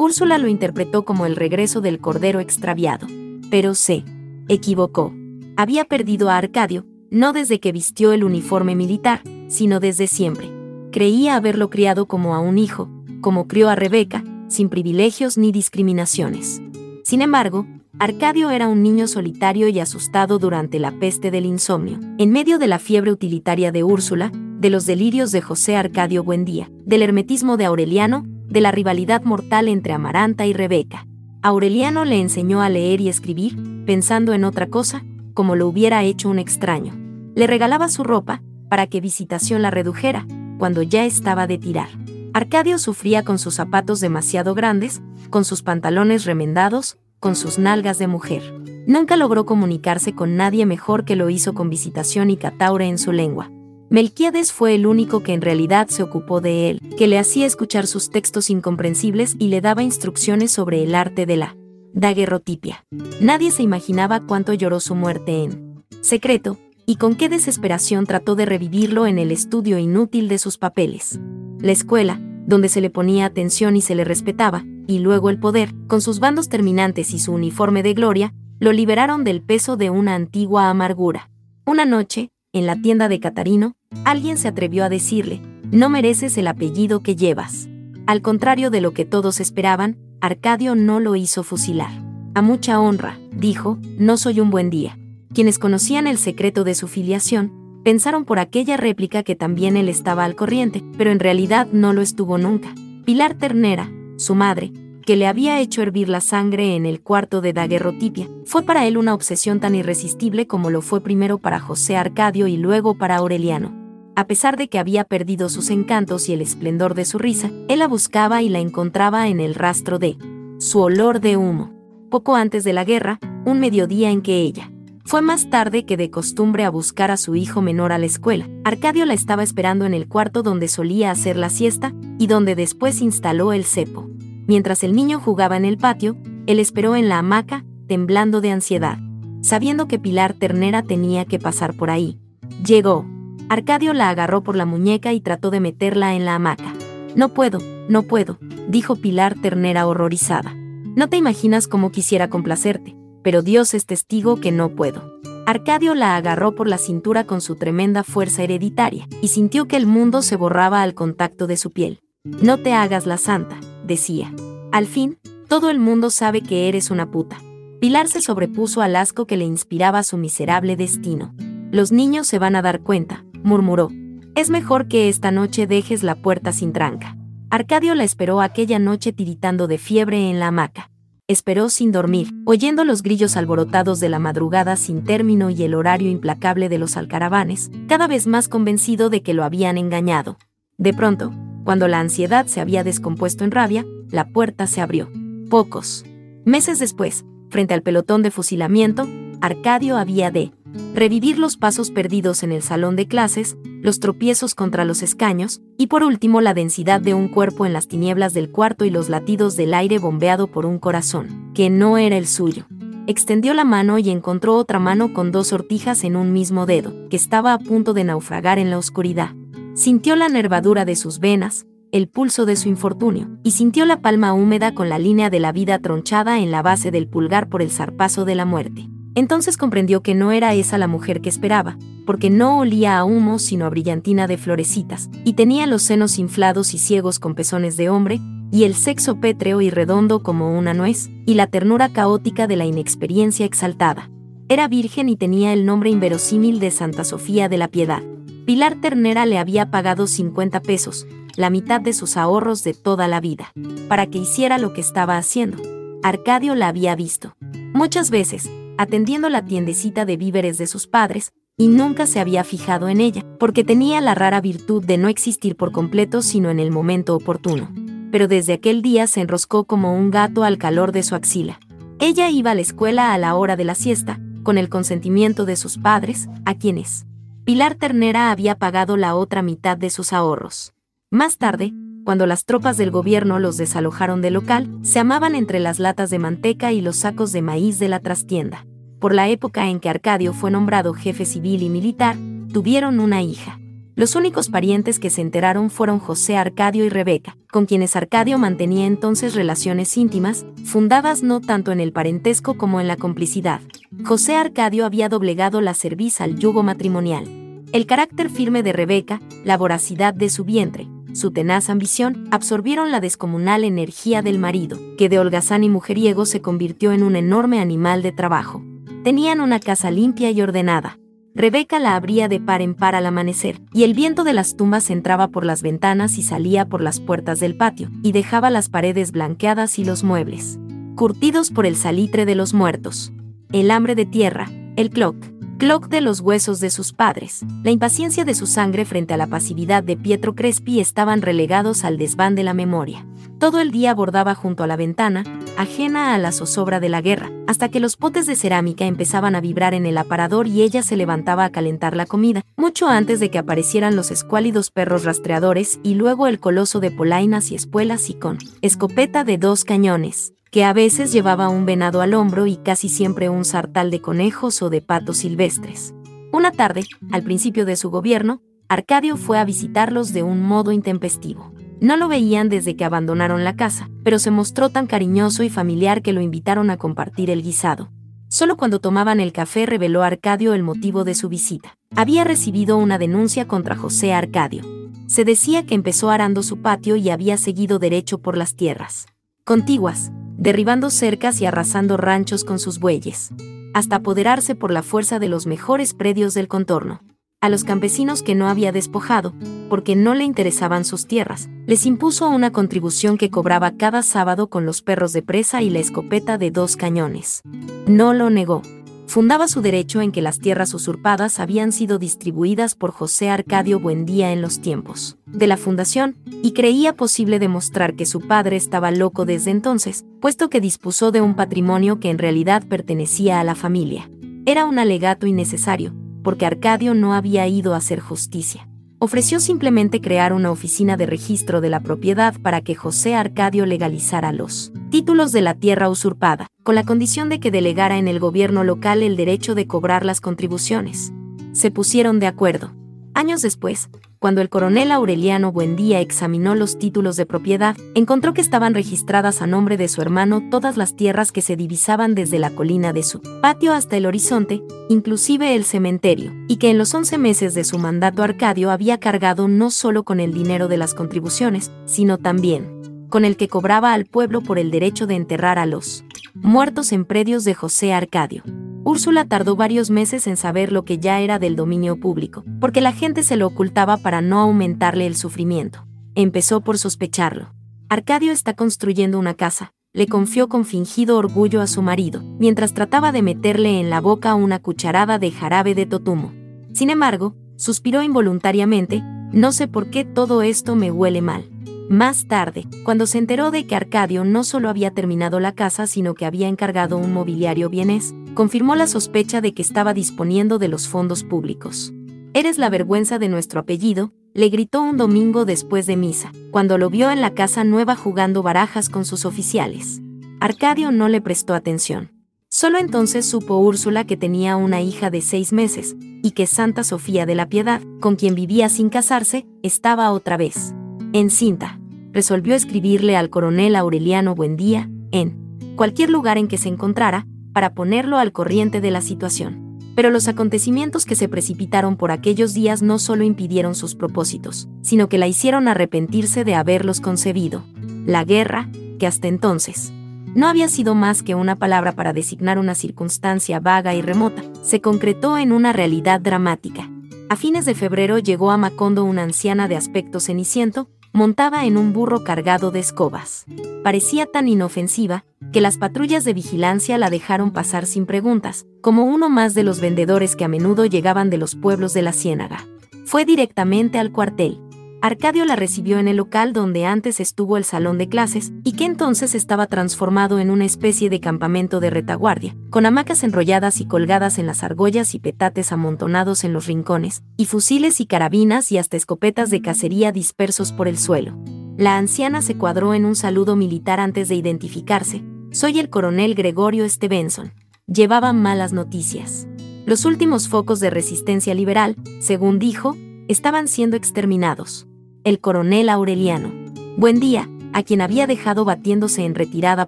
Úrsula 0.02 0.38
lo 0.38 0.48
interpretó 0.48 1.04
como 1.04 1.26
el 1.26 1.36
regreso 1.36 1.82
del 1.82 2.00
cordero 2.00 2.40
extraviado. 2.40 3.06
Pero 3.52 3.76
se 3.76 4.06
equivocó. 4.48 5.14
Había 5.58 5.84
perdido 5.84 6.30
a 6.30 6.38
Arcadio, 6.38 6.86
no 7.12 7.34
desde 7.34 7.60
que 7.60 7.74
vistió 7.74 8.14
el 8.14 8.24
uniforme 8.24 8.76
militar, 8.78 9.22
sino 9.50 9.82
desde 9.82 10.08
siempre. 10.08 10.50
Creía 10.94 11.36
haberlo 11.36 11.70
criado 11.70 12.06
como 12.06 12.34
a 12.34 12.40
un 12.40 12.58
hijo, 12.58 12.90
como 13.20 13.50
crió 13.50 13.68
a 13.68 13.76
Rebeca, 13.76 14.24
sin 14.48 14.70
privilegios 14.70 15.38
ni 15.38 15.52
discriminaciones. 15.52 16.62
Sin 17.04 17.22
embargo, 17.22 17.68
Arcadio 18.00 18.52
era 18.52 18.70
un 18.70 18.82
niño 18.82 19.06
solitario 19.06 19.68
y 19.68 19.82
asustado 19.82 20.40
durante 20.40 20.80
la 20.80 20.92
peste 20.92 21.30
del 21.30 21.46
insomnio, 21.46 22.00
en 22.18 22.32
medio 22.32 22.58
de 22.58 22.68
la 22.68 22.80
fiebre 22.80 23.12
utilitaria 23.12 23.74
de 23.74 23.84
Úrsula, 23.84 24.32
de 24.34 24.70
los 24.70 24.86
delirios 24.86 25.34
de 25.34 25.42
José 25.42 25.76
Arcadio 25.76 26.24
Buendía, 26.24 26.72
del 26.86 27.02
hermetismo 27.02 27.58
de 27.58 27.66
Aureliano, 27.66 28.24
de 28.50 28.62
la 28.62 28.72
rivalidad 28.72 29.24
mortal 29.24 29.68
entre 29.68 29.94
Amaranta 29.94 30.46
y 30.46 30.54
Rebeca. 30.54 31.06
Aureliano 31.42 32.04
le 32.04 32.20
enseñó 32.20 32.62
a 32.62 32.70
leer 32.70 33.00
y 33.00 33.08
escribir, 33.08 33.58
pensando 33.86 34.34
en 34.34 34.44
otra 34.44 34.68
cosa, 34.68 35.04
como 35.34 35.56
lo 35.56 35.68
hubiera 35.68 36.04
hecho 36.04 36.30
un 36.30 36.40
extraño. 36.40 36.94
Le 37.36 37.48
regalaba 37.48 37.88
su 37.88 38.04
ropa, 38.04 38.42
para 38.70 38.88
que 38.88 39.02
Visitación 39.02 39.62
la 39.62 39.72
redujera, 39.72 40.26
cuando 40.58 40.82
ya 40.82 41.06
estaba 41.06 41.48
de 41.48 41.58
tirar. 41.58 41.88
Arcadio 42.34 42.78
sufría 42.78 43.24
con 43.24 43.40
sus 43.40 43.56
zapatos 43.56 44.00
demasiado 44.00 44.54
grandes, 44.54 45.02
con 45.30 45.46
sus 45.46 45.62
pantalones 45.62 46.26
remendados, 46.26 46.98
con 47.20 47.36
sus 47.36 47.58
nalgas 47.58 48.00
de 48.00 48.08
mujer. 48.08 48.42
Nunca 48.88 49.16
logró 49.16 49.46
comunicarse 49.46 50.14
con 50.14 50.36
nadie 50.36 50.66
mejor 50.66 51.06
que 51.06 51.16
lo 51.16 51.30
hizo 51.30 51.54
con 51.54 51.70
Visitación 51.70 52.30
y 52.30 52.38
Cataure 52.38 52.88
en 52.88 52.98
su 52.98 53.12
lengua. 53.12 53.52
Melquiades 53.92 54.52
fue 54.52 54.76
el 54.76 54.86
único 54.86 55.24
que 55.24 55.34
en 55.34 55.42
realidad 55.42 55.88
se 55.88 56.04
ocupó 56.04 56.42
de 56.42 56.70
él, 56.70 56.80
que 56.96 57.08
le 57.08 57.18
hacía 57.18 57.48
escuchar 57.48 57.88
sus 57.88 58.12
textos 58.12 58.52
incomprensibles 58.52 59.36
y 59.40 59.48
le 59.48 59.62
daba 59.62 59.82
instrucciones 59.82 60.52
sobre 60.52 60.84
el 60.84 60.94
arte 60.94 61.26
de 61.26 61.38
la 61.38 61.56
daguerrotipia. 61.94 62.86
Nadie 63.20 63.50
se 63.50 63.64
imaginaba 63.64 64.20
cuánto 64.28 64.54
lloró 64.54 64.80
su 64.80 64.94
muerte 64.94 65.44
en 65.44 65.84
secreto, 66.02 66.58
y 66.86 66.98
con 66.98 67.16
qué 67.16 67.30
desesperación 67.30 68.06
trató 68.06 68.36
de 68.36 68.46
revivirlo 68.46 69.08
en 69.08 69.18
el 69.18 69.32
estudio 69.32 69.80
inútil 69.80 70.28
de 70.28 70.38
sus 70.38 70.60
papeles. 70.60 71.20
La 71.60 71.72
escuela, 71.72 72.20
donde 72.46 72.70
se 72.70 72.82
le 72.82 72.92
ponía 72.92 73.26
atención 73.26 73.76
y 73.76 73.82
se 73.82 73.96
le 73.96 74.04
respetaba, 74.04 74.66
y 74.86 75.00
luego 75.00 75.32
el 75.32 75.40
poder, 75.40 75.74
con 75.88 76.02
sus 76.02 76.20
bandos 76.20 76.48
terminantes 76.48 77.12
y 77.12 77.20
su 77.20 77.32
uniforme 77.32 77.82
de 77.82 77.94
gloria, 77.96 78.34
lo 78.60 78.72
liberaron 78.72 79.24
del 79.24 79.42
peso 79.42 79.78
de 79.78 79.90
una 79.90 80.14
antigua 80.16 80.70
amargura. 80.70 81.30
Una 81.66 81.86
noche, 81.86 82.30
en 82.52 82.66
la 82.66 82.82
tienda 82.82 83.10
de 83.10 83.20
Catarino, 83.20 83.76
alguien 84.06 84.38
se 84.38 84.48
atrevió 84.48 84.84
a 84.84 84.90
decirle, 84.90 85.42
no 85.72 85.90
mereces 85.90 86.38
el 86.38 86.48
apellido 86.48 87.02
que 87.02 87.16
llevas. 87.16 87.70
Al 88.08 88.22
contrario 88.22 88.72
de 88.72 88.82
lo 88.82 88.92
que 88.92 89.06
todos 89.06 89.40
esperaban, 89.40 89.98
Arcadio 90.20 90.74
no 90.76 91.00
lo 91.00 91.16
hizo 91.16 91.44
fusilar. 91.44 91.92
A 92.34 92.42
mucha 92.42 92.80
honra, 92.80 93.20
dijo, 93.32 93.78
no 94.00 94.18
soy 94.18 94.40
un 94.40 94.50
buen 94.50 94.70
día. 94.70 94.98
Quienes 95.34 95.60
conocían 95.60 96.08
el 96.08 96.18
secreto 96.18 96.64
de 96.64 96.74
su 96.74 96.88
filiación, 96.88 97.82
pensaron 97.84 98.26
por 98.26 98.40
aquella 98.40 98.78
réplica 98.78 99.22
que 99.22 99.36
también 99.36 99.78
él 99.78 99.88
estaba 99.88 100.26
al 100.26 100.36
corriente, 100.36 100.84
pero 100.98 101.12
en 101.12 101.20
realidad 101.20 101.68
no 101.72 101.94
lo 101.94 102.02
estuvo 102.02 102.40
nunca. 102.40 102.74
Pilar 103.06 103.36
Ternera, 103.36 103.92
su 104.18 104.34
madre, 104.34 104.72
que 105.10 105.16
le 105.16 105.26
había 105.26 105.60
hecho 105.60 105.82
hervir 105.82 106.08
la 106.08 106.22
sangre 106.22 106.76
en 106.76 106.86
el 106.86 107.02
cuarto 107.02 107.42
de 107.42 107.52
daguerrotipia, 107.52 108.30
fue 108.46 108.62
para 108.62 108.86
él 108.86 108.96
una 108.96 109.16
obsesión 109.16 109.60
tan 109.60 109.74
irresistible 109.74 110.46
como 110.46 110.70
lo 110.70 110.84
fue 110.84 111.02
primero 111.02 111.40
para 111.40 111.60
José 111.60 111.98
Arcadio 111.98 112.46
y 112.46 112.58
luego 112.58 112.96
para 112.96 113.16
Aureliano. 113.16 113.74
A 114.16 114.28
pesar 114.28 114.56
de 114.56 114.70
que 114.70 114.78
había 114.78 115.06
perdido 115.06 115.50
sus 115.50 115.72
encantos 115.72 116.30
y 116.30 116.34
el 116.34 116.44
esplendor 116.44 116.94
de 116.94 117.06
su 117.06 117.18
risa, 117.18 117.50
él 117.70 117.80
la 117.80 117.88
buscaba 117.88 118.44
y 118.44 118.50
la 118.50 118.60
encontraba 118.60 119.30
en 119.30 119.40
el 119.40 119.56
rastro 119.56 119.98
de 119.98 120.16
su 120.60 120.80
olor 120.80 121.22
de 121.22 121.38
humo. 121.38 121.74
Poco 122.12 122.36
antes 122.36 122.64
de 122.64 122.74
la 122.74 122.84
guerra, 122.84 123.18
un 123.46 123.60
mediodía 123.60 124.12
en 124.12 124.22
que 124.22 124.42
ella 124.42 124.72
fue 125.06 125.24
más 125.24 125.50
tarde 125.50 125.88
que 125.88 125.98
de 125.98 126.12
costumbre 126.12 126.66
a 126.66 126.70
buscar 126.70 127.10
a 127.10 127.18
su 127.18 127.36
hijo 127.36 127.64
menor 127.64 127.94
a 127.94 127.98
la 127.98 128.06
escuela. 128.06 128.48
Arcadio 128.64 129.08
la 129.08 129.16
estaba 129.16 129.42
esperando 129.42 129.88
en 129.88 129.96
el 129.96 130.08
cuarto 130.08 130.44
donde 130.44 130.68
solía 130.68 131.10
hacer 131.10 131.36
la 131.36 131.50
siesta 131.50 131.96
y 132.20 132.28
donde 132.28 132.54
después 132.54 133.02
instaló 133.02 133.54
el 133.54 133.66
cepo. 133.66 134.08
Mientras 134.50 134.84
el 134.84 134.96
niño 134.96 135.20
jugaba 135.20 135.58
en 135.58 135.64
el 135.64 135.78
patio, 135.78 136.18
él 136.48 136.58
esperó 136.58 136.96
en 136.96 137.08
la 137.08 137.20
hamaca, 137.20 137.64
temblando 137.88 138.42
de 138.42 138.50
ansiedad, 138.50 138.98
sabiendo 139.42 139.88
que 139.88 140.00
Pilar 140.00 140.34
Ternera 140.34 140.82
tenía 140.82 141.26
que 141.26 141.38
pasar 141.38 141.76
por 141.76 141.92
ahí. 141.92 142.18
Llegó. 142.66 143.06
Arcadio 143.48 143.94
la 143.94 144.10
agarró 144.10 144.42
por 144.42 144.56
la 144.56 144.66
muñeca 144.66 145.14
y 145.14 145.22
trató 145.22 145.52
de 145.52 145.60
meterla 145.60 146.16
en 146.16 146.26
la 146.26 146.34
hamaca. 146.34 146.74
No 147.16 147.30
puedo, 147.30 147.60
no 147.90 148.02
puedo, 148.02 148.40
dijo 148.68 148.96
Pilar 148.96 149.36
Ternera 149.40 149.86
horrorizada. 149.86 150.56
No 150.96 151.10
te 151.10 151.18
imaginas 151.18 151.68
cómo 151.68 151.92
quisiera 151.92 152.32
complacerte, 152.32 152.96
pero 153.22 153.44
Dios 153.44 153.76
es 153.76 153.86
testigo 153.86 154.38
que 154.38 154.52
no 154.52 154.70
puedo. 154.70 155.20
Arcadio 155.46 155.94
la 155.94 156.16
agarró 156.16 156.56
por 156.56 156.68
la 156.68 156.80
cintura 156.80 157.24
con 157.26 157.42
su 157.42 157.56
tremenda 157.56 158.04
fuerza 158.04 158.42
hereditaria, 158.42 159.08
y 159.22 159.28
sintió 159.28 159.68
que 159.68 159.78
el 159.78 159.86
mundo 159.86 160.24
se 160.24 160.38
borraba 160.38 160.82
al 160.82 160.96
contacto 160.96 161.46
de 161.46 161.56
su 161.56 161.70
piel. 161.70 162.00
No 162.24 162.58
te 162.58 162.74
hagas 162.74 163.06
la 163.06 163.18
santa, 163.18 163.60
decía. 163.90 164.34
Al 164.72 164.86
fin, 164.86 165.18
todo 165.50 165.70
el 165.70 165.80
mundo 165.80 166.12
sabe 166.12 166.42
que 166.42 166.70
eres 166.70 166.92
una 166.92 167.12
puta. 167.12 167.42
Pilar 167.82 168.08
se 168.08 168.22
sobrepuso 168.22 168.82
al 168.82 168.96
asco 168.96 169.26
que 169.26 169.36
le 169.36 169.44
inspiraba 169.44 170.04
su 170.04 170.16
miserable 170.16 170.78
destino. 170.78 171.34
Los 171.72 171.92
niños 171.92 172.28
se 172.28 172.40
van 172.40 172.56
a 172.56 172.62
dar 172.62 172.82
cuenta, 172.82 173.26
murmuró. 173.44 173.90
Es 174.36 174.50
mejor 174.50 174.88
que 174.88 175.10
esta 175.10 175.32
noche 175.32 175.68
dejes 175.68 176.04
la 176.04 176.16
puerta 176.16 176.54
sin 176.54 176.72
tranca. 176.72 177.18
Arcadio 177.50 177.96
la 177.96 178.04
esperó 178.04 178.42
aquella 178.42 178.80
noche 178.80 179.12
tiritando 179.12 179.68
de 179.68 179.78
fiebre 179.78 180.30
en 180.30 180.40
la 180.40 180.48
hamaca. 180.48 180.92
Esperó 181.28 181.70
sin 181.70 181.92
dormir, 181.92 182.32
oyendo 182.46 182.84
los 182.84 183.02
grillos 183.04 183.38
alborotados 183.38 184.00
de 184.00 184.10
la 184.10 184.20
madrugada 184.20 184.76
sin 184.76 185.04
término 185.04 185.50
y 185.50 185.64
el 185.64 185.74
horario 185.74 186.10
implacable 186.10 186.70
de 186.70 186.80
los 186.80 186.98
alcaravanes, 186.98 187.72
cada 187.88 188.08
vez 188.08 188.28
más 188.28 188.48
convencido 188.50 189.10
de 189.10 189.22
que 189.22 189.34
lo 189.34 189.44
habían 189.44 189.78
engañado. 189.78 190.38
De 190.78 190.94
pronto, 190.94 191.32
cuando 191.70 191.88
la 191.88 192.00
ansiedad 192.00 192.48
se 192.48 192.62
había 192.62 192.84
descompuesto 192.84 193.44
en 193.44 193.52
rabia, 193.52 193.86
la 194.10 194.30
puerta 194.30 194.66
se 194.66 194.82
abrió. 194.82 195.08
Pocos 195.52 196.04
meses 196.44 196.80
después, 196.80 197.26
frente 197.52 197.76
al 197.76 197.84
pelotón 197.84 198.24
de 198.24 198.32
fusilamiento, 198.32 199.08
Arcadio 199.40 199.96
había 199.96 200.32
de 200.32 200.52
revivir 200.96 201.38
los 201.38 201.58
pasos 201.58 201.92
perdidos 201.92 202.42
en 202.42 202.54
el 202.54 202.64
salón 202.64 202.96
de 202.96 203.08
clases, 203.08 203.56
los 203.84 204.00
tropiezos 204.00 204.56
contra 204.56 204.84
los 204.84 205.04
escaños, 205.04 205.62
y 205.78 205.86
por 205.86 206.02
último 206.02 206.42
la 206.42 206.56
densidad 206.56 207.02
de 207.02 207.14
un 207.14 207.28
cuerpo 207.28 207.68
en 207.68 207.74
las 207.74 207.88
tinieblas 207.88 208.34
del 208.34 208.50
cuarto 208.50 208.84
y 208.84 208.90
los 208.90 209.08
latidos 209.08 209.56
del 209.56 209.76
aire 209.76 210.00
bombeado 210.00 210.48
por 210.48 210.66
un 210.66 210.80
corazón, 210.80 211.52
que 211.54 211.70
no 211.70 212.00
era 212.00 212.18
el 212.18 212.26
suyo. 212.26 212.66
Extendió 213.06 213.54
la 213.54 213.64
mano 213.64 214.00
y 214.00 214.10
encontró 214.10 214.56
otra 214.56 214.80
mano 214.80 215.14
con 215.14 215.32
dos 215.32 215.50
sortijas 215.50 216.04
en 216.04 216.16
un 216.16 216.34
mismo 216.34 216.66
dedo, 216.66 217.08
que 217.10 217.16
estaba 217.16 217.54
a 217.54 217.60
punto 217.60 217.94
de 217.94 218.06
naufragar 218.06 218.58
en 218.58 218.72
la 218.72 218.80
oscuridad. 218.80 219.36
Sintió 219.80 220.18
la 220.18 220.28
nervadura 220.28 220.84
de 220.84 220.98
sus 220.98 221.20
venas, 221.20 221.66
el 221.94 222.10
pulso 222.10 222.46
de 222.46 222.58
su 222.58 222.68
infortunio, 222.68 223.30
y 223.44 223.52
sintió 223.52 223.86
la 223.86 224.02
palma 224.02 224.34
húmeda 224.34 224.74
con 224.74 224.90
la 224.90 225.00
línea 225.00 225.30
de 225.30 225.40
la 225.40 225.54
vida 225.54 225.80
tronchada 225.80 226.42
en 226.42 226.52
la 226.52 226.62
base 226.62 226.92
del 226.92 227.08
pulgar 227.08 227.48
por 227.48 227.62
el 227.62 227.72
zarpazo 227.72 228.26
de 228.26 228.36
la 228.36 228.44
muerte. 228.44 228.90
Entonces 229.16 229.56
comprendió 229.56 230.04
que 230.04 230.16
no 230.16 230.34
era 230.34 230.54
esa 230.54 230.78
la 230.78 230.88
mujer 230.88 231.22
que 231.22 231.30
esperaba, 231.30 231.78
porque 232.06 232.30
no 232.30 232.60
olía 232.60 232.98
a 232.98 233.06
humo 233.06 233.40
sino 233.40 233.66
a 233.66 233.70
brillantina 233.70 234.28
de 234.28 234.38
florecitas, 234.38 235.10
y 235.24 235.32
tenía 235.32 235.66
los 235.66 235.82
senos 235.82 236.20
inflados 236.20 236.74
y 236.74 236.78
ciegos 236.78 237.18
con 237.18 237.34
pezones 237.34 237.78
de 237.78 237.88
hombre, 237.90 238.20
y 238.52 238.66
el 238.66 238.76
sexo 238.76 239.22
pétreo 239.22 239.62
y 239.62 239.70
redondo 239.70 240.24
como 240.24 240.60
una 240.60 240.74
nuez, 240.74 241.10
y 241.26 241.36
la 241.36 241.48
ternura 241.48 241.88
caótica 241.88 242.48
de 242.48 242.58
la 242.58 242.66
inexperiencia 242.66 243.46
exaltada. 243.46 244.12
Era 244.50 244.68
virgen 244.68 245.08
y 245.08 245.16
tenía 245.16 245.54
el 245.54 245.66
nombre 245.66 245.90
inverosímil 245.90 246.60
de 246.60 246.70
Santa 246.70 247.06
Sofía 247.06 247.48
de 247.48 247.58
la 247.58 247.70
Piedad. 247.70 248.04
Pilar 248.50 248.82
Ternera 248.82 249.28
le 249.28 249.38
había 249.38 249.70
pagado 249.70 250.08
50 250.08 250.62
pesos, 250.62 251.06
la 251.36 251.52
mitad 251.52 251.82
de 251.82 251.94
sus 251.94 252.18
ahorros 252.18 252.64
de 252.64 252.74
toda 252.74 253.08
la 253.08 253.22
vida, 253.22 253.54
para 253.88 254.08
que 254.08 254.18
hiciera 254.18 254.58
lo 254.58 254.74
que 254.74 254.82
estaba 254.82 255.18
haciendo. 255.18 255.62
Arcadio 256.02 256.56
la 256.56 256.70
había 256.70 256.96
visto. 256.96 257.36
Muchas 257.76 258.10
veces, 258.10 258.50
atendiendo 258.80 259.30
la 259.30 259.46
tiendecita 259.46 260.04
de 260.04 260.18
víveres 260.18 260.58
de 260.58 260.66
sus 260.66 260.88
padres, 260.88 261.32
y 261.58 261.68
nunca 261.68 262.08
se 262.08 262.20
había 262.20 262.44
fijado 262.44 262.90
en 262.90 263.02
ella, 263.02 263.24
porque 263.40 263.64
tenía 263.64 264.02
la 264.02 264.16
rara 264.16 264.42
virtud 264.42 264.84
de 264.84 264.98
no 264.98 265.10
existir 265.10 265.56
por 265.56 265.72
completo 265.72 266.24
sino 266.24 266.50
en 266.50 266.60
el 266.60 266.72
momento 266.72 267.16
oportuno. 267.16 267.70
Pero 268.12 268.28
desde 268.28 268.54
aquel 268.54 268.82
día 268.82 269.06
se 269.06 269.22
enroscó 269.22 269.66
como 269.66 269.94
un 269.94 270.10
gato 270.10 270.44
al 270.44 270.58
calor 270.58 270.92
de 270.92 271.04
su 271.04 271.14
axila. 271.14 271.60
Ella 272.00 272.32
iba 272.32 272.50
a 272.50 272.56
la 272.56 272.62
escuela 272.62 273.14
a 273.14 273.18
la 273.20 273.36
hora 273.36 273.56
de 273.56 273.66
la 273.66 273.76
siesta, 273.76 274.20
con 274.42 274.58
el 274.58 274.70
consentimiento 274.70 275.46
de 275.46 275.56
sus 275.56 275.78
padres, 275.78 276.28
a 276.46 276.56
quienes 276.56 277.06
Pilar 277.50 277.74
Ternera 277.74 278.30
había 278.30 278.60
pagado 278.60 278.96
la 278.96 279.16
otra 279.16 279.42
mitad 279.42 279.76
de 279.76 279.90
sus 279.90 280.14
ahorros. 280.14 280.76
Más 281.10 281.40
tarde, 281.40 281.74
cuando 282.06 282.28
las 282.28 282.46
tropas 282.46 282.78
del 282.78 282.92
gobierno 282.92 283.40
los 283.40 283.58
desalojaron 283.58 284.22
del 284.22 284.36
local, 284.36 284.70
se 284.84 285.00
amaban 285.00 285.34
entre 285.34 285.60
las 285.60 285.80
latas 285.80 286.12
de 286.12 286.20
manteca 286.20 286.74
y 286.74 286.82
los 286.82 286.98
sacos 286.98 287.32
de 287.32 287.42
maíz 287.42 287.80
de 287.80 287.90
la 287.90 288.02
trastienda 288.02 288.68
por 289.00 289.16
la 289.16 289.30
época 289.30 289.68
en 289.68 289.80
que 289.80 289.90
Arcadio 289.90 290.32
fue 290.34 290.52
nombrado 290.52 290.94
jefe 290.94 291.26
civil 291.26 291.64
y 291.64 291.70
militar, 291.70 292.18
tuvieron 292.54 293.00
una 293.00 293.24
hija. 293.24 293.60
Los 294.00 294.16
únicos 294.16 294.48
parientes 294.48 294.98
que 294.98 295.10
se 295.10 295.20
enteraron 295.20 295.70
fueron 295.70 296.00
José 296.00 296.38
Arcadio 296.38 296.86
y 296.86 296.90
Rebeca, 296.90 297.36
con 297.52 297.66
quienes 297.66 297.98
Arcadio 297.98 298.38
mantenía 298.38 298.86
entonces 298.86 299.36
relaciones 299.36 299.98
íntimas, 299.98 300.46
fundadas 300.64 301.22
no 301.22 301.42
tanto 301.42 301.74
en 301.74 301.82
el 301.82 301.92
parentesco 301.92 302.54
como 302.54 302.80
en 302.80 302.88
la 302.88 302.96
complicidad. 302.96 303.60
José 304.06 304.38
Arcadio 304.38 304.86
había 304.86 305.10
doblegado 305.10 305.60
la 305.60 305.74
cerviz 305.74 306.22
al 306.22 306.40
yugo 306.40 306.64
matrimonial. 306.64 307.26
El 307.74 307.86
carácter 307.88 308.30
firme 308.30 308.64
de 308.64 308.72
Rebeca, 308.72 309.20
la 309.44 309.58
voracidad 309.58 310.14
de 310.14 310.30
su 310.30 310.46
vientre, 310.46 310.88
su 311.12 311.32
tenaz 311.32 311.70
ambición, 311.70 312.30
absorbieron 312.32 312.92
la 312.92 313.02
descomunal 313.02 313.66
energía 313.66 314.22
del 314.22 314.40
marido, 314.40 314.80
que 314.98 315.10
de 315.10 315.20
holgazán 315.20 315.66
y 315.66 315.70
mujeriego 315.70 316.26
se 316.26 316.42
convirtió 316.42 316.94
en 316.94 317.04
un 317.04 317.18
enorme 317.18 317.60
animal 317.60 318.02
de 318.02 318.14
trabajo. 318.14 318.64
Tenían 319.04 319.42
una 319.42 319.60
casa 319.60 319.92
limpia 319.92 320.32
y 320.32 320.42
ordenada. 320.42 321.00
Rebeca 321.40 321.80
la 321.80 321.96
abría 321.96 322.28
de 322.28 322.42
par 322.42 322.62
en 322.62 322.76
par 322.76 322.96
al 322.96 323.06
amanecer, 323.06 323.62
y 323.74 323.86
el 323.86 323.94
viento 323.94 324.26
de 324.26 324.34
las 324.34 324.58
tumbas 324.58 324.90
entraba 324.90 325.30
por 325.30 325.46
las 325.46 325.62
ventanas 325.62 326.18
y 326.18 326.22
salía 326.22 326.66
por 326.66 326.82
las 326.82 327.00
puertas 327.00 327.40
del 327.40 327.56
patio, 327.56 327.90
y 328.04 328.12
dejaba 328.12 328.50
las 328.50 328.68
paredes 328.68 329.14
blanqueadas 329.14 329.80
y 329.80 329.86
los 329.86 330.04
muebles, 330.04 330.60
curtidos 330.98 331.50
por 331.50 331.66
el 331.66 331.78
salitre 331.78 332.26
de 332.26 332.36
los 332.36 332.54
muertos. 332.54 333.14
El 333.54 333.72
hambre 333.72 333.96
de 333.96 334.06
tierra, 334.06 334.52
el 334.76 334.90
clock, 334.90 335.16
clock 335.60 335.90
de 335.90 336.00
los 336.00 336.22
huesos 336.22 336.62
de 336.62 336.70
sus 336.70 336.94
padres, 336.94 337.42
la 337.64 337.70
impaciencia 337.70 338.24
de 338.24 338.34
su 338.34 338.48
sangre 338.48 338.86
frente 338.86 339.14
a 339.14 339.18
la 339.18 339.28
pasividad 339.28 339.84
de 339.84 339.98
Pietro 339.98 340.34
Crespi 340.34 340.80
estaban 340.80 341.22
relegados 341.22 341.84
al 341.84 341.98
desván 341.98 342.34
de 342.34 342.44
la 342.44 342.54
memoria. 342.54 343.06
Todo 343.40 343.60
el 343.60 343.70
día 343.70 343.94
bordaba 343.94 344.36
junto 344.36 344.64
a 344.64 344.68
la 344.68 344.78
ventana, 344.78 345.24
ajena 345.58 346.16
a 346.16 346.18
la 346.18 346.32
zozobra 346.32 346.80
de 346.80 346.88
la 346.88 347.02
guerra, 347.02 347.30
hasta 347.46 347.68
que 347.68 347.82
los 347.82 347.98
potes 347.98 348.26
de 348.26 348.38
cerámica 348.38 348.86
empezaban 348.86 349.36
a 349.36 349.42
vibrar 349.42 349.74
en 349.74 349.86
el 349.86 349.98
aparador 349.98 350.48
y 350.48 350.62
ella 350.62 350.82
se 350.82 350.96
levantaba 350.96 351.44
a 351.44 351.52
calentar 351.52 351.94
la 351.94 352.06
comida, 352.06 352.42
mucho 352.56 352.88
antes 352.88 353.20
de 353.20 353.30
que 353.30 353.38
aparecieran 353.38 353.98
los 353.98 354.12
escuálidos 354.12 354.72
perros 354.72 355.04
rastreadores 355.04 355.82
y 355.84 355.96
luego 355.96 356.28
el 356.28 356.40
coloso 356.40 356.80
de 356.80 356.92
polainas 356.92 357.52
y 357.52 357.56
espuelas 357.56 358.10
y 358.10 358.14
con 358.14 358.38
escopeta 358.62 359.26
de 359.26 359.38
dos 359.38 359.66
cañones, 359.66 360.34
que 360.52 360.64
a 360.64 360.74
veces 360.74 361.12
llevaba 361.12 361.50
un 361.50 361.66
venado 361.66 362.02
al 362.02 362.14
hombro 362.14 362.48
y 362.48 362.58
casi 362.58 362.90
siempre 362.90 363.30
un 363.30 363.46
sartal 363.46 363.92
de 363.92 364.02
conejos 364.02 364.62
o 364.62 364.70
de 364.70 364.82
patos 364.82 365.18
silvestres. 365.18 365.94
Una 366.32 366.52
tarde, 366.52 366.86
al 367.12 367.24
principio 367.24 367.66
de 367.66 367.76
su 367.76 367.90
gobierno, 367.90 368.42
Arcadio 368.68 369.18
fue 369.18 369.40
a 369.40 369.46
visitarlos 369.46 370.14
de 370.14 370.24
un 370.24 370.42
modo 370.42 370.72
intempestivo. 370.72 371.54
No 371.82 371.98
lo 371.98 372.08
veían 372.08 372.50
desde 372.50 372.76
que 372.76 372.86
abandonaron 372.86 373.44
la 373.44 373.56
casa, 373.56 373.90
pero 374.04 374.20
se 374.20 374.32
mostró 374.32 374.70
tan 374.70 374.86
cariñoso 374.86 375.44
y 375.44 375.50
familiar 375.50 376.02
que 376.02 376.14
lo 376.14 376.22
invitaron 376.22 376.70
a 376.70 376.78
compartir 376.78 377.30
el 377.30 377.42
guisado. 377.42 377.92
Solo 378.28 378.58
cuando 378.58 378.80
tomaban 378.80 379.20
el 379.20 379.32
café 379.32 379.66
reveló 379.66 380.04
Arcadio 380.04 380.54
el 380.54 380.62
motivo 380.62 381.04
de 381.04 381.16
su 381.16 381.30
visita. 381.30 381.78
Había 381.96 382.24
recibido 382.24 382.78
una 382.78 382.98
denuncia 382.98 383.48
contra 383.48 383.76
José 383.76 384.14
Arcadio. 384.14 384.64
Se 385.08 385.26
decía 385.26 385.66
que 385.66 385.74
empezó 385.74 386.12
arando 386.12 386.44
su 386.44 386.62
patio 386.62 386.96
y 386.96 387.10
había 387.10 387.38
seguido 387.38 387.80
derecho 387.80 388.20
por 388.20 388.38
las 388.38 388.56
tierras 388.56 389.08
contiguas, 389.50 390.12
derribando 390.40 390.90
cercas 390.90 391.42
y 391.42 391.46
arrasando 391.46 391.98
ranchos 391.98 392.44
con 392.44 392.58
sus 392.60 392.80
bueyes, 392.80 393.30
hasta 393.74 393.98
apoderarse 393.98 394.56
por 394.56 394.72
la 394.72 394.82
fuerza 394.82 395.20
de 395.20 395.30
los 395.30 395.46
mejores 395.46 395.94
predios 395.94 396.34
del 396.34 396.48
contorno 396.48 397.02
a 397.42 397.48
los 397.48 397.64
campesinos 397.64 398.22
que 398.22 398.36
no 398.36 398.50
había 398.50 398.74
despojado, 398.74 399.34
porque 399.70 399.96
no 399.96 400.14
le 400.14 400.26
interesaban 400.26 400.84
sus 400.84 401.08
tierras, 401.08 401.50
les 401.68 401.86
impuso 401.86 402.28
una 402.28 402.52
contribución 402.52 403.18
que 403.18 403.30
cobraba 403.30 403.72
cada 403.72 404.04
sábado 404.04 404.50
con 404.50 404.66
los 404.66 404.82
perros 404.82 405.14
de 405.14 405.22
presa 405.22 405.62
y 405.62 405.70
la 405.70 405.80
escopeta 405.80 406.38
de 406.38 406.52
dos 406.52 406.76
cañones. 406.76 407.42
No 407.88 408.14
lo 408.14 408.30
negó. 408.30 408.62
Fundaba 409.10 409.48
su 409.48 409.62
derecho 409.62 410.02
en 410.02 410.12
que 410.12 410.22
las 410.22 410.38
tierras 410.38 410.72
usurpadas 410.76 411.40
habían 411.40 411.72
sido 411.72 411.98
distribuidas 411.98 412.76
por 412.76 412.92
José 412.92 413.32
Arcadio 413.32 413.80
Buendía 413.80 414.32
en 414.32 414.44
los 414.44 414.62
tiempos 414.62 415.18
de 415.26 415.48
la 415.48 415.58
fundación, 415.58 416.16
y 416.44 416.52
creía 416.54 416.94
posible 416.94 417.40
demostrar 417.40 417.96
que 417.96 418.06
su 418.06 418.22
padre 418.22 418.56
estaba 418.56 418.92
loco 418.92 419.26
desde 419.26 419.50
entonces, 419.50 420.06
puesto 420.22 420.52
que 420.52 420.62
dispuso 420.62 421.10
de 421.10 421.22
un 421.22 421.36
patrimonio 421.36 422.00
que 422.00 422.12
en 422.12 422.20
realidad 422.20 422.68
pertenecía 422.68 423.40
a 423.40 423.44
la 423.44 423.56
familia. 423.56 424.12
Era 424.46 424.66
un 424.66 424.78
alegato 424.78 425.26
innecesario, 425.26 425.92
porque 426.24 426.46
Arcadio 426.46 426.94
no 426.94 427.16
había 427.16 427.48
ido 427.48 427.74
a 427.74 427.78
hacer 427.78 428.02
justicia. 428.02 428.69
Ofreció 429.02 429.40
simplemente 429.40 430.02
crear 430.02 430.34
una 430.34 430.52
oficina 430.52 430.98
de 430.98 431.06
registro 431.06 431.62
de 431.62 431.70
la 431.70 431.80
propiedad 431.80 432.36
para 432.42 432.60
que 432.60 432.76
José 432.76 433.16
Arcadio 433.16 433.66
legalizara 433.66 434.34
los 434.34 434.74
títulos 434.90 435.32
de 435.32 435.42
la 435.42 435.54
tierra 435.54 435.90
usurpada, 435.90 436.48
con 436.64 436.76
la 436.76 436.84
condición 436.84 437.30
de 437.30 437.40
que 437.40 437.50
delegara 437.50 437.98
en 437.98 438.10
el 438.10 438.20
gobierno 438.20 438.66
local 438.66 439.02
el 439.02 439.16
derecho 439.16 439.56
de 439.56 439.68
cobrar 439.68 440.04
las 440.04 440.20
contribuciones. 440.20 441.14
Se 441.54 441.72
pusieron 441.72 442.20
de 442.20 442.28
acuerdo. 442.28 442.74
Años 443.14 443.42
después, 443.42 443.90
cuando 444.20 444.42
el 444.42 444.50
coronel 444.50 444.92
Aureliano 444.92 445.54
Buendía 445.54 446.02
examinó 446.02 446.54
los 446.54 446.78
títulos 446.78 447.16
de 447.16 447.26
propiedad, 447.26 447.78
encontró 447.96 448.34
que 448.34 448.42
estaban 448.42 448.74
registradas 448.74 449.42
a 449.42 449.48
nombre 449.48 449.78
de 449.78 449.88
su 449.88 450.02
hermano 450.02 450.50
todas 450.52 450.76
las 450.76 450.96
tierras 450.96 451.32
que 451.32 451.42
se 451.42 451.56
divisaban 451.56 452.16
desde 452.16 452.38
la 452.38 452.50
colina 452.52 452.92
de 452.92 453.04
su 453.04 453.22
patio 453.42 453.74
hasta 453.74 453.96
el 453.96 454.06
horizonte, 454.06 454.62
inclusive 454.90 455.56
el 455.56 455.64
cementerio, 455.64 456.34
y 456.50 456.58
que 456.58 456.70
en 456.70 456.78
los 456.78 456.94
11 456.94 457.18
meses 457.18 457.54
de 457.54 457.64
su 457.64 457.80
mandato 457.80 458.22
Arcadio 458.22 458.72
había 458.72 459.00
cargado 459.00 459.48
no 459.48 459.72
solo 459.72 460.04
con 460.04 460.20
el 460.20 460.34
dinero 460.34 460.68
de 460.68 460.78
las 460.78 460.94
contribuciones, 460.94 461.72
sino 461.86 462.18
también 462.18 462.80
con 463.10 463.26
el 463.26 463.36
que 463.36 463.48
cobraba 463.48 463.94
al 463.94 464.06
pueblo 464.06 464.42
por 464.42 464.60
el 464.60 464.72
derecho 464.72 465.08
de 465.08 465.16
enterrar 465.16 465.60
a 465.60 465.66
los 465.66 466.06
muertos 466.36 466.92
en 466.92 467.06
predios 467.06 467.44
de 467.44 467.56
José 467.56 467.94
Arcadio. 467.94 468.44
Úrsula 468.84 469.26
tardó 469.26 469.56
varios 469.56 469.90
meses 469.90 470.26
en 470.28 470.38
saber 470.38 470.72
lo 470.72 470.86
que 470.86 471.00
ya 471.00 471.20
era 471.20 471.38
del 471.38 471.56
dominio 471.56 472.00
público, 472.00 472.44
porque 472.62 472.82
la 472.82 472.94
gente 472.94 473.24
se 473.24 473.36
lo 473.36 473.48
ocultaba 473.48 473.98
para 473.98 474.22
no 474.22 474.40
aumentarle 474.40 475.06
el 475.06 475.16
sufrimiento. 475.16 475.86
Empezó 476.16 476.62
por 476.62 476.78
sospecharlo. 476.78 477.54
Arcadio 477.90 478.32
está 478.32 478.54
construyendo 478.54 479.20
una 479.20 479.34
casa, 479.34 479.74
le 479.94 480.08
confió 480.08 480.48
con 480.48 480.66
fingido 480.66 481.18
orgullo 481.18 481.62
a 481.62 481.68
su 481.68 481.82
marido, 481.82 482.22
mientras 482.40 482.74
trataba 482.74 483.12
de 483.12 483.22
meterle 483.22 483.80
en 483.80 483.90
la 483.90 484.02
boca 484.02 484.36
una 484.36 484.60
cucharada 484.60 485.20
de 485.20 485.32
jarabe 485.32 485.76
de 485.76 485.86
totumo. 485.86 486.32
Sin 486.74 486.90
embargo, 486.90 487.36
suspiró 487.58 488.02
involuntariamente, 488.04 489.02
no 489.32 489.52
sé 489.52 489.68
por 489.68 489.90
qué 489.90 490.06
todo 490.06 490.42
esto 490.42 490.76
me 490.76 490.92
huele 490.92 491.22
mal. 491.22 491.50
Más 491.90 492.28
tarde, 492.28 492.68
cuando 492.84 493.08
se 493.08 493.18
enteró 493.18 493.50
de 493.50 493.66
que 493.66 493.76
Arcadio 493.76 494.24
no 494.24 494.44
solo 494.44 494.70
había 494.70 494.92
terminado 494.92 495.40
la 495.40 495.54
casa, 495.54 495.88
sino 495.88 496.14
que 496.14 496.28
había 496.28 496.48
encargado 496.48 496.98
un 496.98 497.12
mobiliario 497.12 497.68
bienés, 497.68 498.14
confirmó 498.36 498.76
la 498.76 498.86
sospecha 498.86 499.42
de 499.42 499.56
que 499.56 499.64
estaba 499.64 499.96
disponiendo 499.96 500.60
de 500.60 500.68
los 500.68 500.88
fondos 500.88 501.24
públicos. 501.24 501.92
Eres 502.36 502.60
la 502.60 502.70
vergüenza 502.70 503.18
de 503.18 503.28
nuestro 503.28 503.62
apellido, 503.62 504.14
le 504.36 504.50
gritó 504.50 504.84
un 504.84 504.98
domingo 504.98 505.46
después 505.46 505.88
de 505.88 505.98
misa, 505.98 506.32
cuando 506.52 506.78
lo 506.78 506.92
vio 506.92 507.10
en 507.10 507.22
la 507.22 507.34
casa 507.34 507.64
nueva 507.64 507.96
jugando 507.96 508.44
barajas 508.44 508.88
con 508.90 509.04
sus 509.04 509.26
oficiales. 509.26 510.00
Arcadio 510.40 510.92
no 510.92 511.10
le 511.10 511.22
prestó 511.22 511.56
atención. 511.56 512.12
Solo 512.50 512.78
entonces 512.78 513.28
supo 513.28 513.58
Úrsula 513.58 514.06
que 514.06 514.16
tenía 514.16 514.58
una 514.58 514.80
hija 514.80 515.10
de 515.10 515.22
seis 515.22 515.52
meses, 515.54 515.96
y 516.22 516.32
que 516.32 516.46
Santa 516.46 516.84
Sofía 516.84 517.26
de 517.26 517.34
la 517.34 517.50
Piedad, 517.50 517.82
con 518.00 518.16
quien 518.16 518.36
vivía 518.36 518.70
sin 518.70 518.90
casarse, 518.90 519.48
estaba 519.64 520.12
otra 520.12 520.38
vez 520.38 520.76
encinta. 521.14 521.80
Resolvió 522.12 522.56
escribirle 522.56 523.16
al 523.16 523.30
coronel 523.30 523.76
Aureliano 523.76 524.36
Buendía, 524.36 524.90
en 525.12 525.76
cualquier 525.76 526.10
lugar 526.10 526.38
en 526.38 526.48
que 526.48 526.58
se 526.58 526.70
encontrara, 526.70 527.26
para 527.54 527.74
ponerlo 527.74 528.18
al 528.18 528.32
corriente 528.32 528.82
de 528.82 528.92
la 528.92 529.02
situación. 529.02 529.78
Pero 529.96 530.12
los 530.12 530.28
acontecimientos 530.28 531.06
que 531.06 531.16
se 531.16 531.28
precipitaron 531.28 531.98
por 531.98 532.12
aquellos 532.12 532.54
días 532.54 532.82
no 532.82 533.00
solo 533.00 533.24
impidieron 533.24 533.76
sus 533.76 533.96
propósitos, 533.96 534.70
sino 534.82 535.10
que 535.10 535.18
la 535.18 535.28
hicieron 535.28 535.68
arrepentirse 535.68 536.44
de 536.44 536.56
haberlos 536.56 537.02
concebido. 537.02 537.64
La 538.06 538.24
guerra, 538.24 538.70
que 538.98 539.08
hasta 539.08 539.28
entonces 539.28 539.92
no 540.36 540.48
había 540.48 540.70
sido 540.70 540.94
más 540.94 541.24
que 541.24 541.36
una 541.36 541.56
palabra 541.56 541.94
para 541.94 542.14
designar 542.14 542.60
una 542.60 542.76
circunstancia 542.76 543.60
vaga 543.60 543.96
y 543.96 544.02
remota, 544.02 544.44
se 544.62 544.80
concretó 544.80 545.38
en 545.38 545.52
una 545.52 545.74
realidad 545.74 546.22
dramática. 546.22 546.90
A 547.30 547.36
fines 547.36 547.66
de 547.66 547.76
febrero 547.76 548.20
llegó 548.20 548.52
a 548.52 548.58
Macondo 548.58 549.04
una 549.06 549.24
anciana 549.24 549.68
de 549.68 549.76
aspecto 549.76 550.20
ceniciento, 550.20 550.90
montada 551.14 551.66
en 551.66 551.78
un 551.78 551.94
burro 551.94 552.24
cargado 552.24 552.72
de 552.72 552.80
escobas. 552.80 553.46
Parecía 553.84 554.26
tan 554.26 554.48
inofensiva 554.48 555.26
que 555.52 555.62
las 555.62 555.78
patrullas 555.78 556.24
de 556.24 556.34
vigilancia 556.34 556.98
la 556.98 557.10
dejaron 557.10 557.52
pasar 557.52 557.86
sin 557.86 558.06
preguntas, 558.06 558.66
como 558.82 559.04
uno 559.04 559.30
más 559.30 559.54
de 559.56 559.64
los 559.64 559.80
vendedores 559.80 560.36
que 560.36 560.46
a 560.46 560.48
menudo 560.48 560.86
llegaban 560.86 561.30
de 561.30 561.38
los 561.38 561.56
pueblos 561.56 561.94
de 561.94 562.02
la 562.04 562.14
Ciénaga. 562.14 562.66
Fue 563.06 563.26
directamente 563.26 563.98
al 563.98 564.12
cuartel. 564.12 564.60
Arcadio 565.02 565.46
la 565.46 565.56
recibió 565.56 565.98
en 565.98 566.10
el 566.10 566.18
local 566.18 566.52
donde 566.52 566.86
antes 566.86 567.22
estuvo 567.22 567.56
el 567.56 567.64
salón 567.64 567.98
de 567.98 568.10
clases 568.10 568.52
y 568.66 568.74
que 568.74 568.84
entonces 568.84 569.34
estaba 569.34 569.68
transformado 569.68 570.40
en 570.40 570.50
una 570.50 570.66
especie 570.66 571.10
de 571.10 571.22
campamento 571.22 571.80
de 571.80 571.90
retaguardia, 571.90 572.54
con 572.70 572.86
hamacas 572.86 573.24
enrolladas 573.24 573.80
y 573.80 573.86
colgadas 573.86 574.40
en 574.40 574.46
las 574.46 574.62
argollas 574.62 575.16
y 575.16 575.20
petates 575.20 575.72
amontonados 575.72 576.44
en 576.44 576.52
los 576.52 576.66
rincones, 576.66 577.24
y 577.38 577.46
fusiles 577.46 578.02
y 578.02 578.08
carabinas 578.08 578.74
y 578.74 578.78
hasta 578.78 578.98
escopetas 578.98 579.50
de 579.50 579.62
cacería 579.62 580.12
dispersos 580.12 580.74
por 580.74 580.90
el 580.90 580.98
suelo. 580.98 581.42
La 581.78 581.98
anciana 581.98 582.42
se 582.42 582.58
cuadró 582.58 582.94
en 582.94 583.06
un 583.06 583.16
saludo 583.16 583.56
militar 583.56 584.02
antes 584.02 584.28
de 584.28 584.36
identificarse. 584.36 585.24
Soy 585.52 585.80
el 585.80 585.90
coronel 585.90 586.36
Gregorio 586.36 586.88
Stevenson. 586.90 587.54
Llevaba 587.88 588.34
malas 588.34 588.74
noticias. 588.74 589.48
Los 589.86 590.04
últimos 590.04 590.50
focos 590.50 590.82
de 590.82 590.90
resistencia 590.90 591.54
liberal, 591.54 591.96
según 592.20 592.60
dijo, 592.60 592.98
estaban 593.30 593.70
siendo 593.70 593.96
exterminados 593.96 594.89
el 595.24 595.40
coronel 595.40 595.90
Aureliano. 595.90 596.52
Buen 596.98 597.20
día, 597.20 597.50
a 597.74 597.84
quien 597.84 598.02
había 598.02 598.28
dejado 598.28 598.66
batiéndose 598.66 599.26
en 599.26 599.36
retirada 599.36 599.88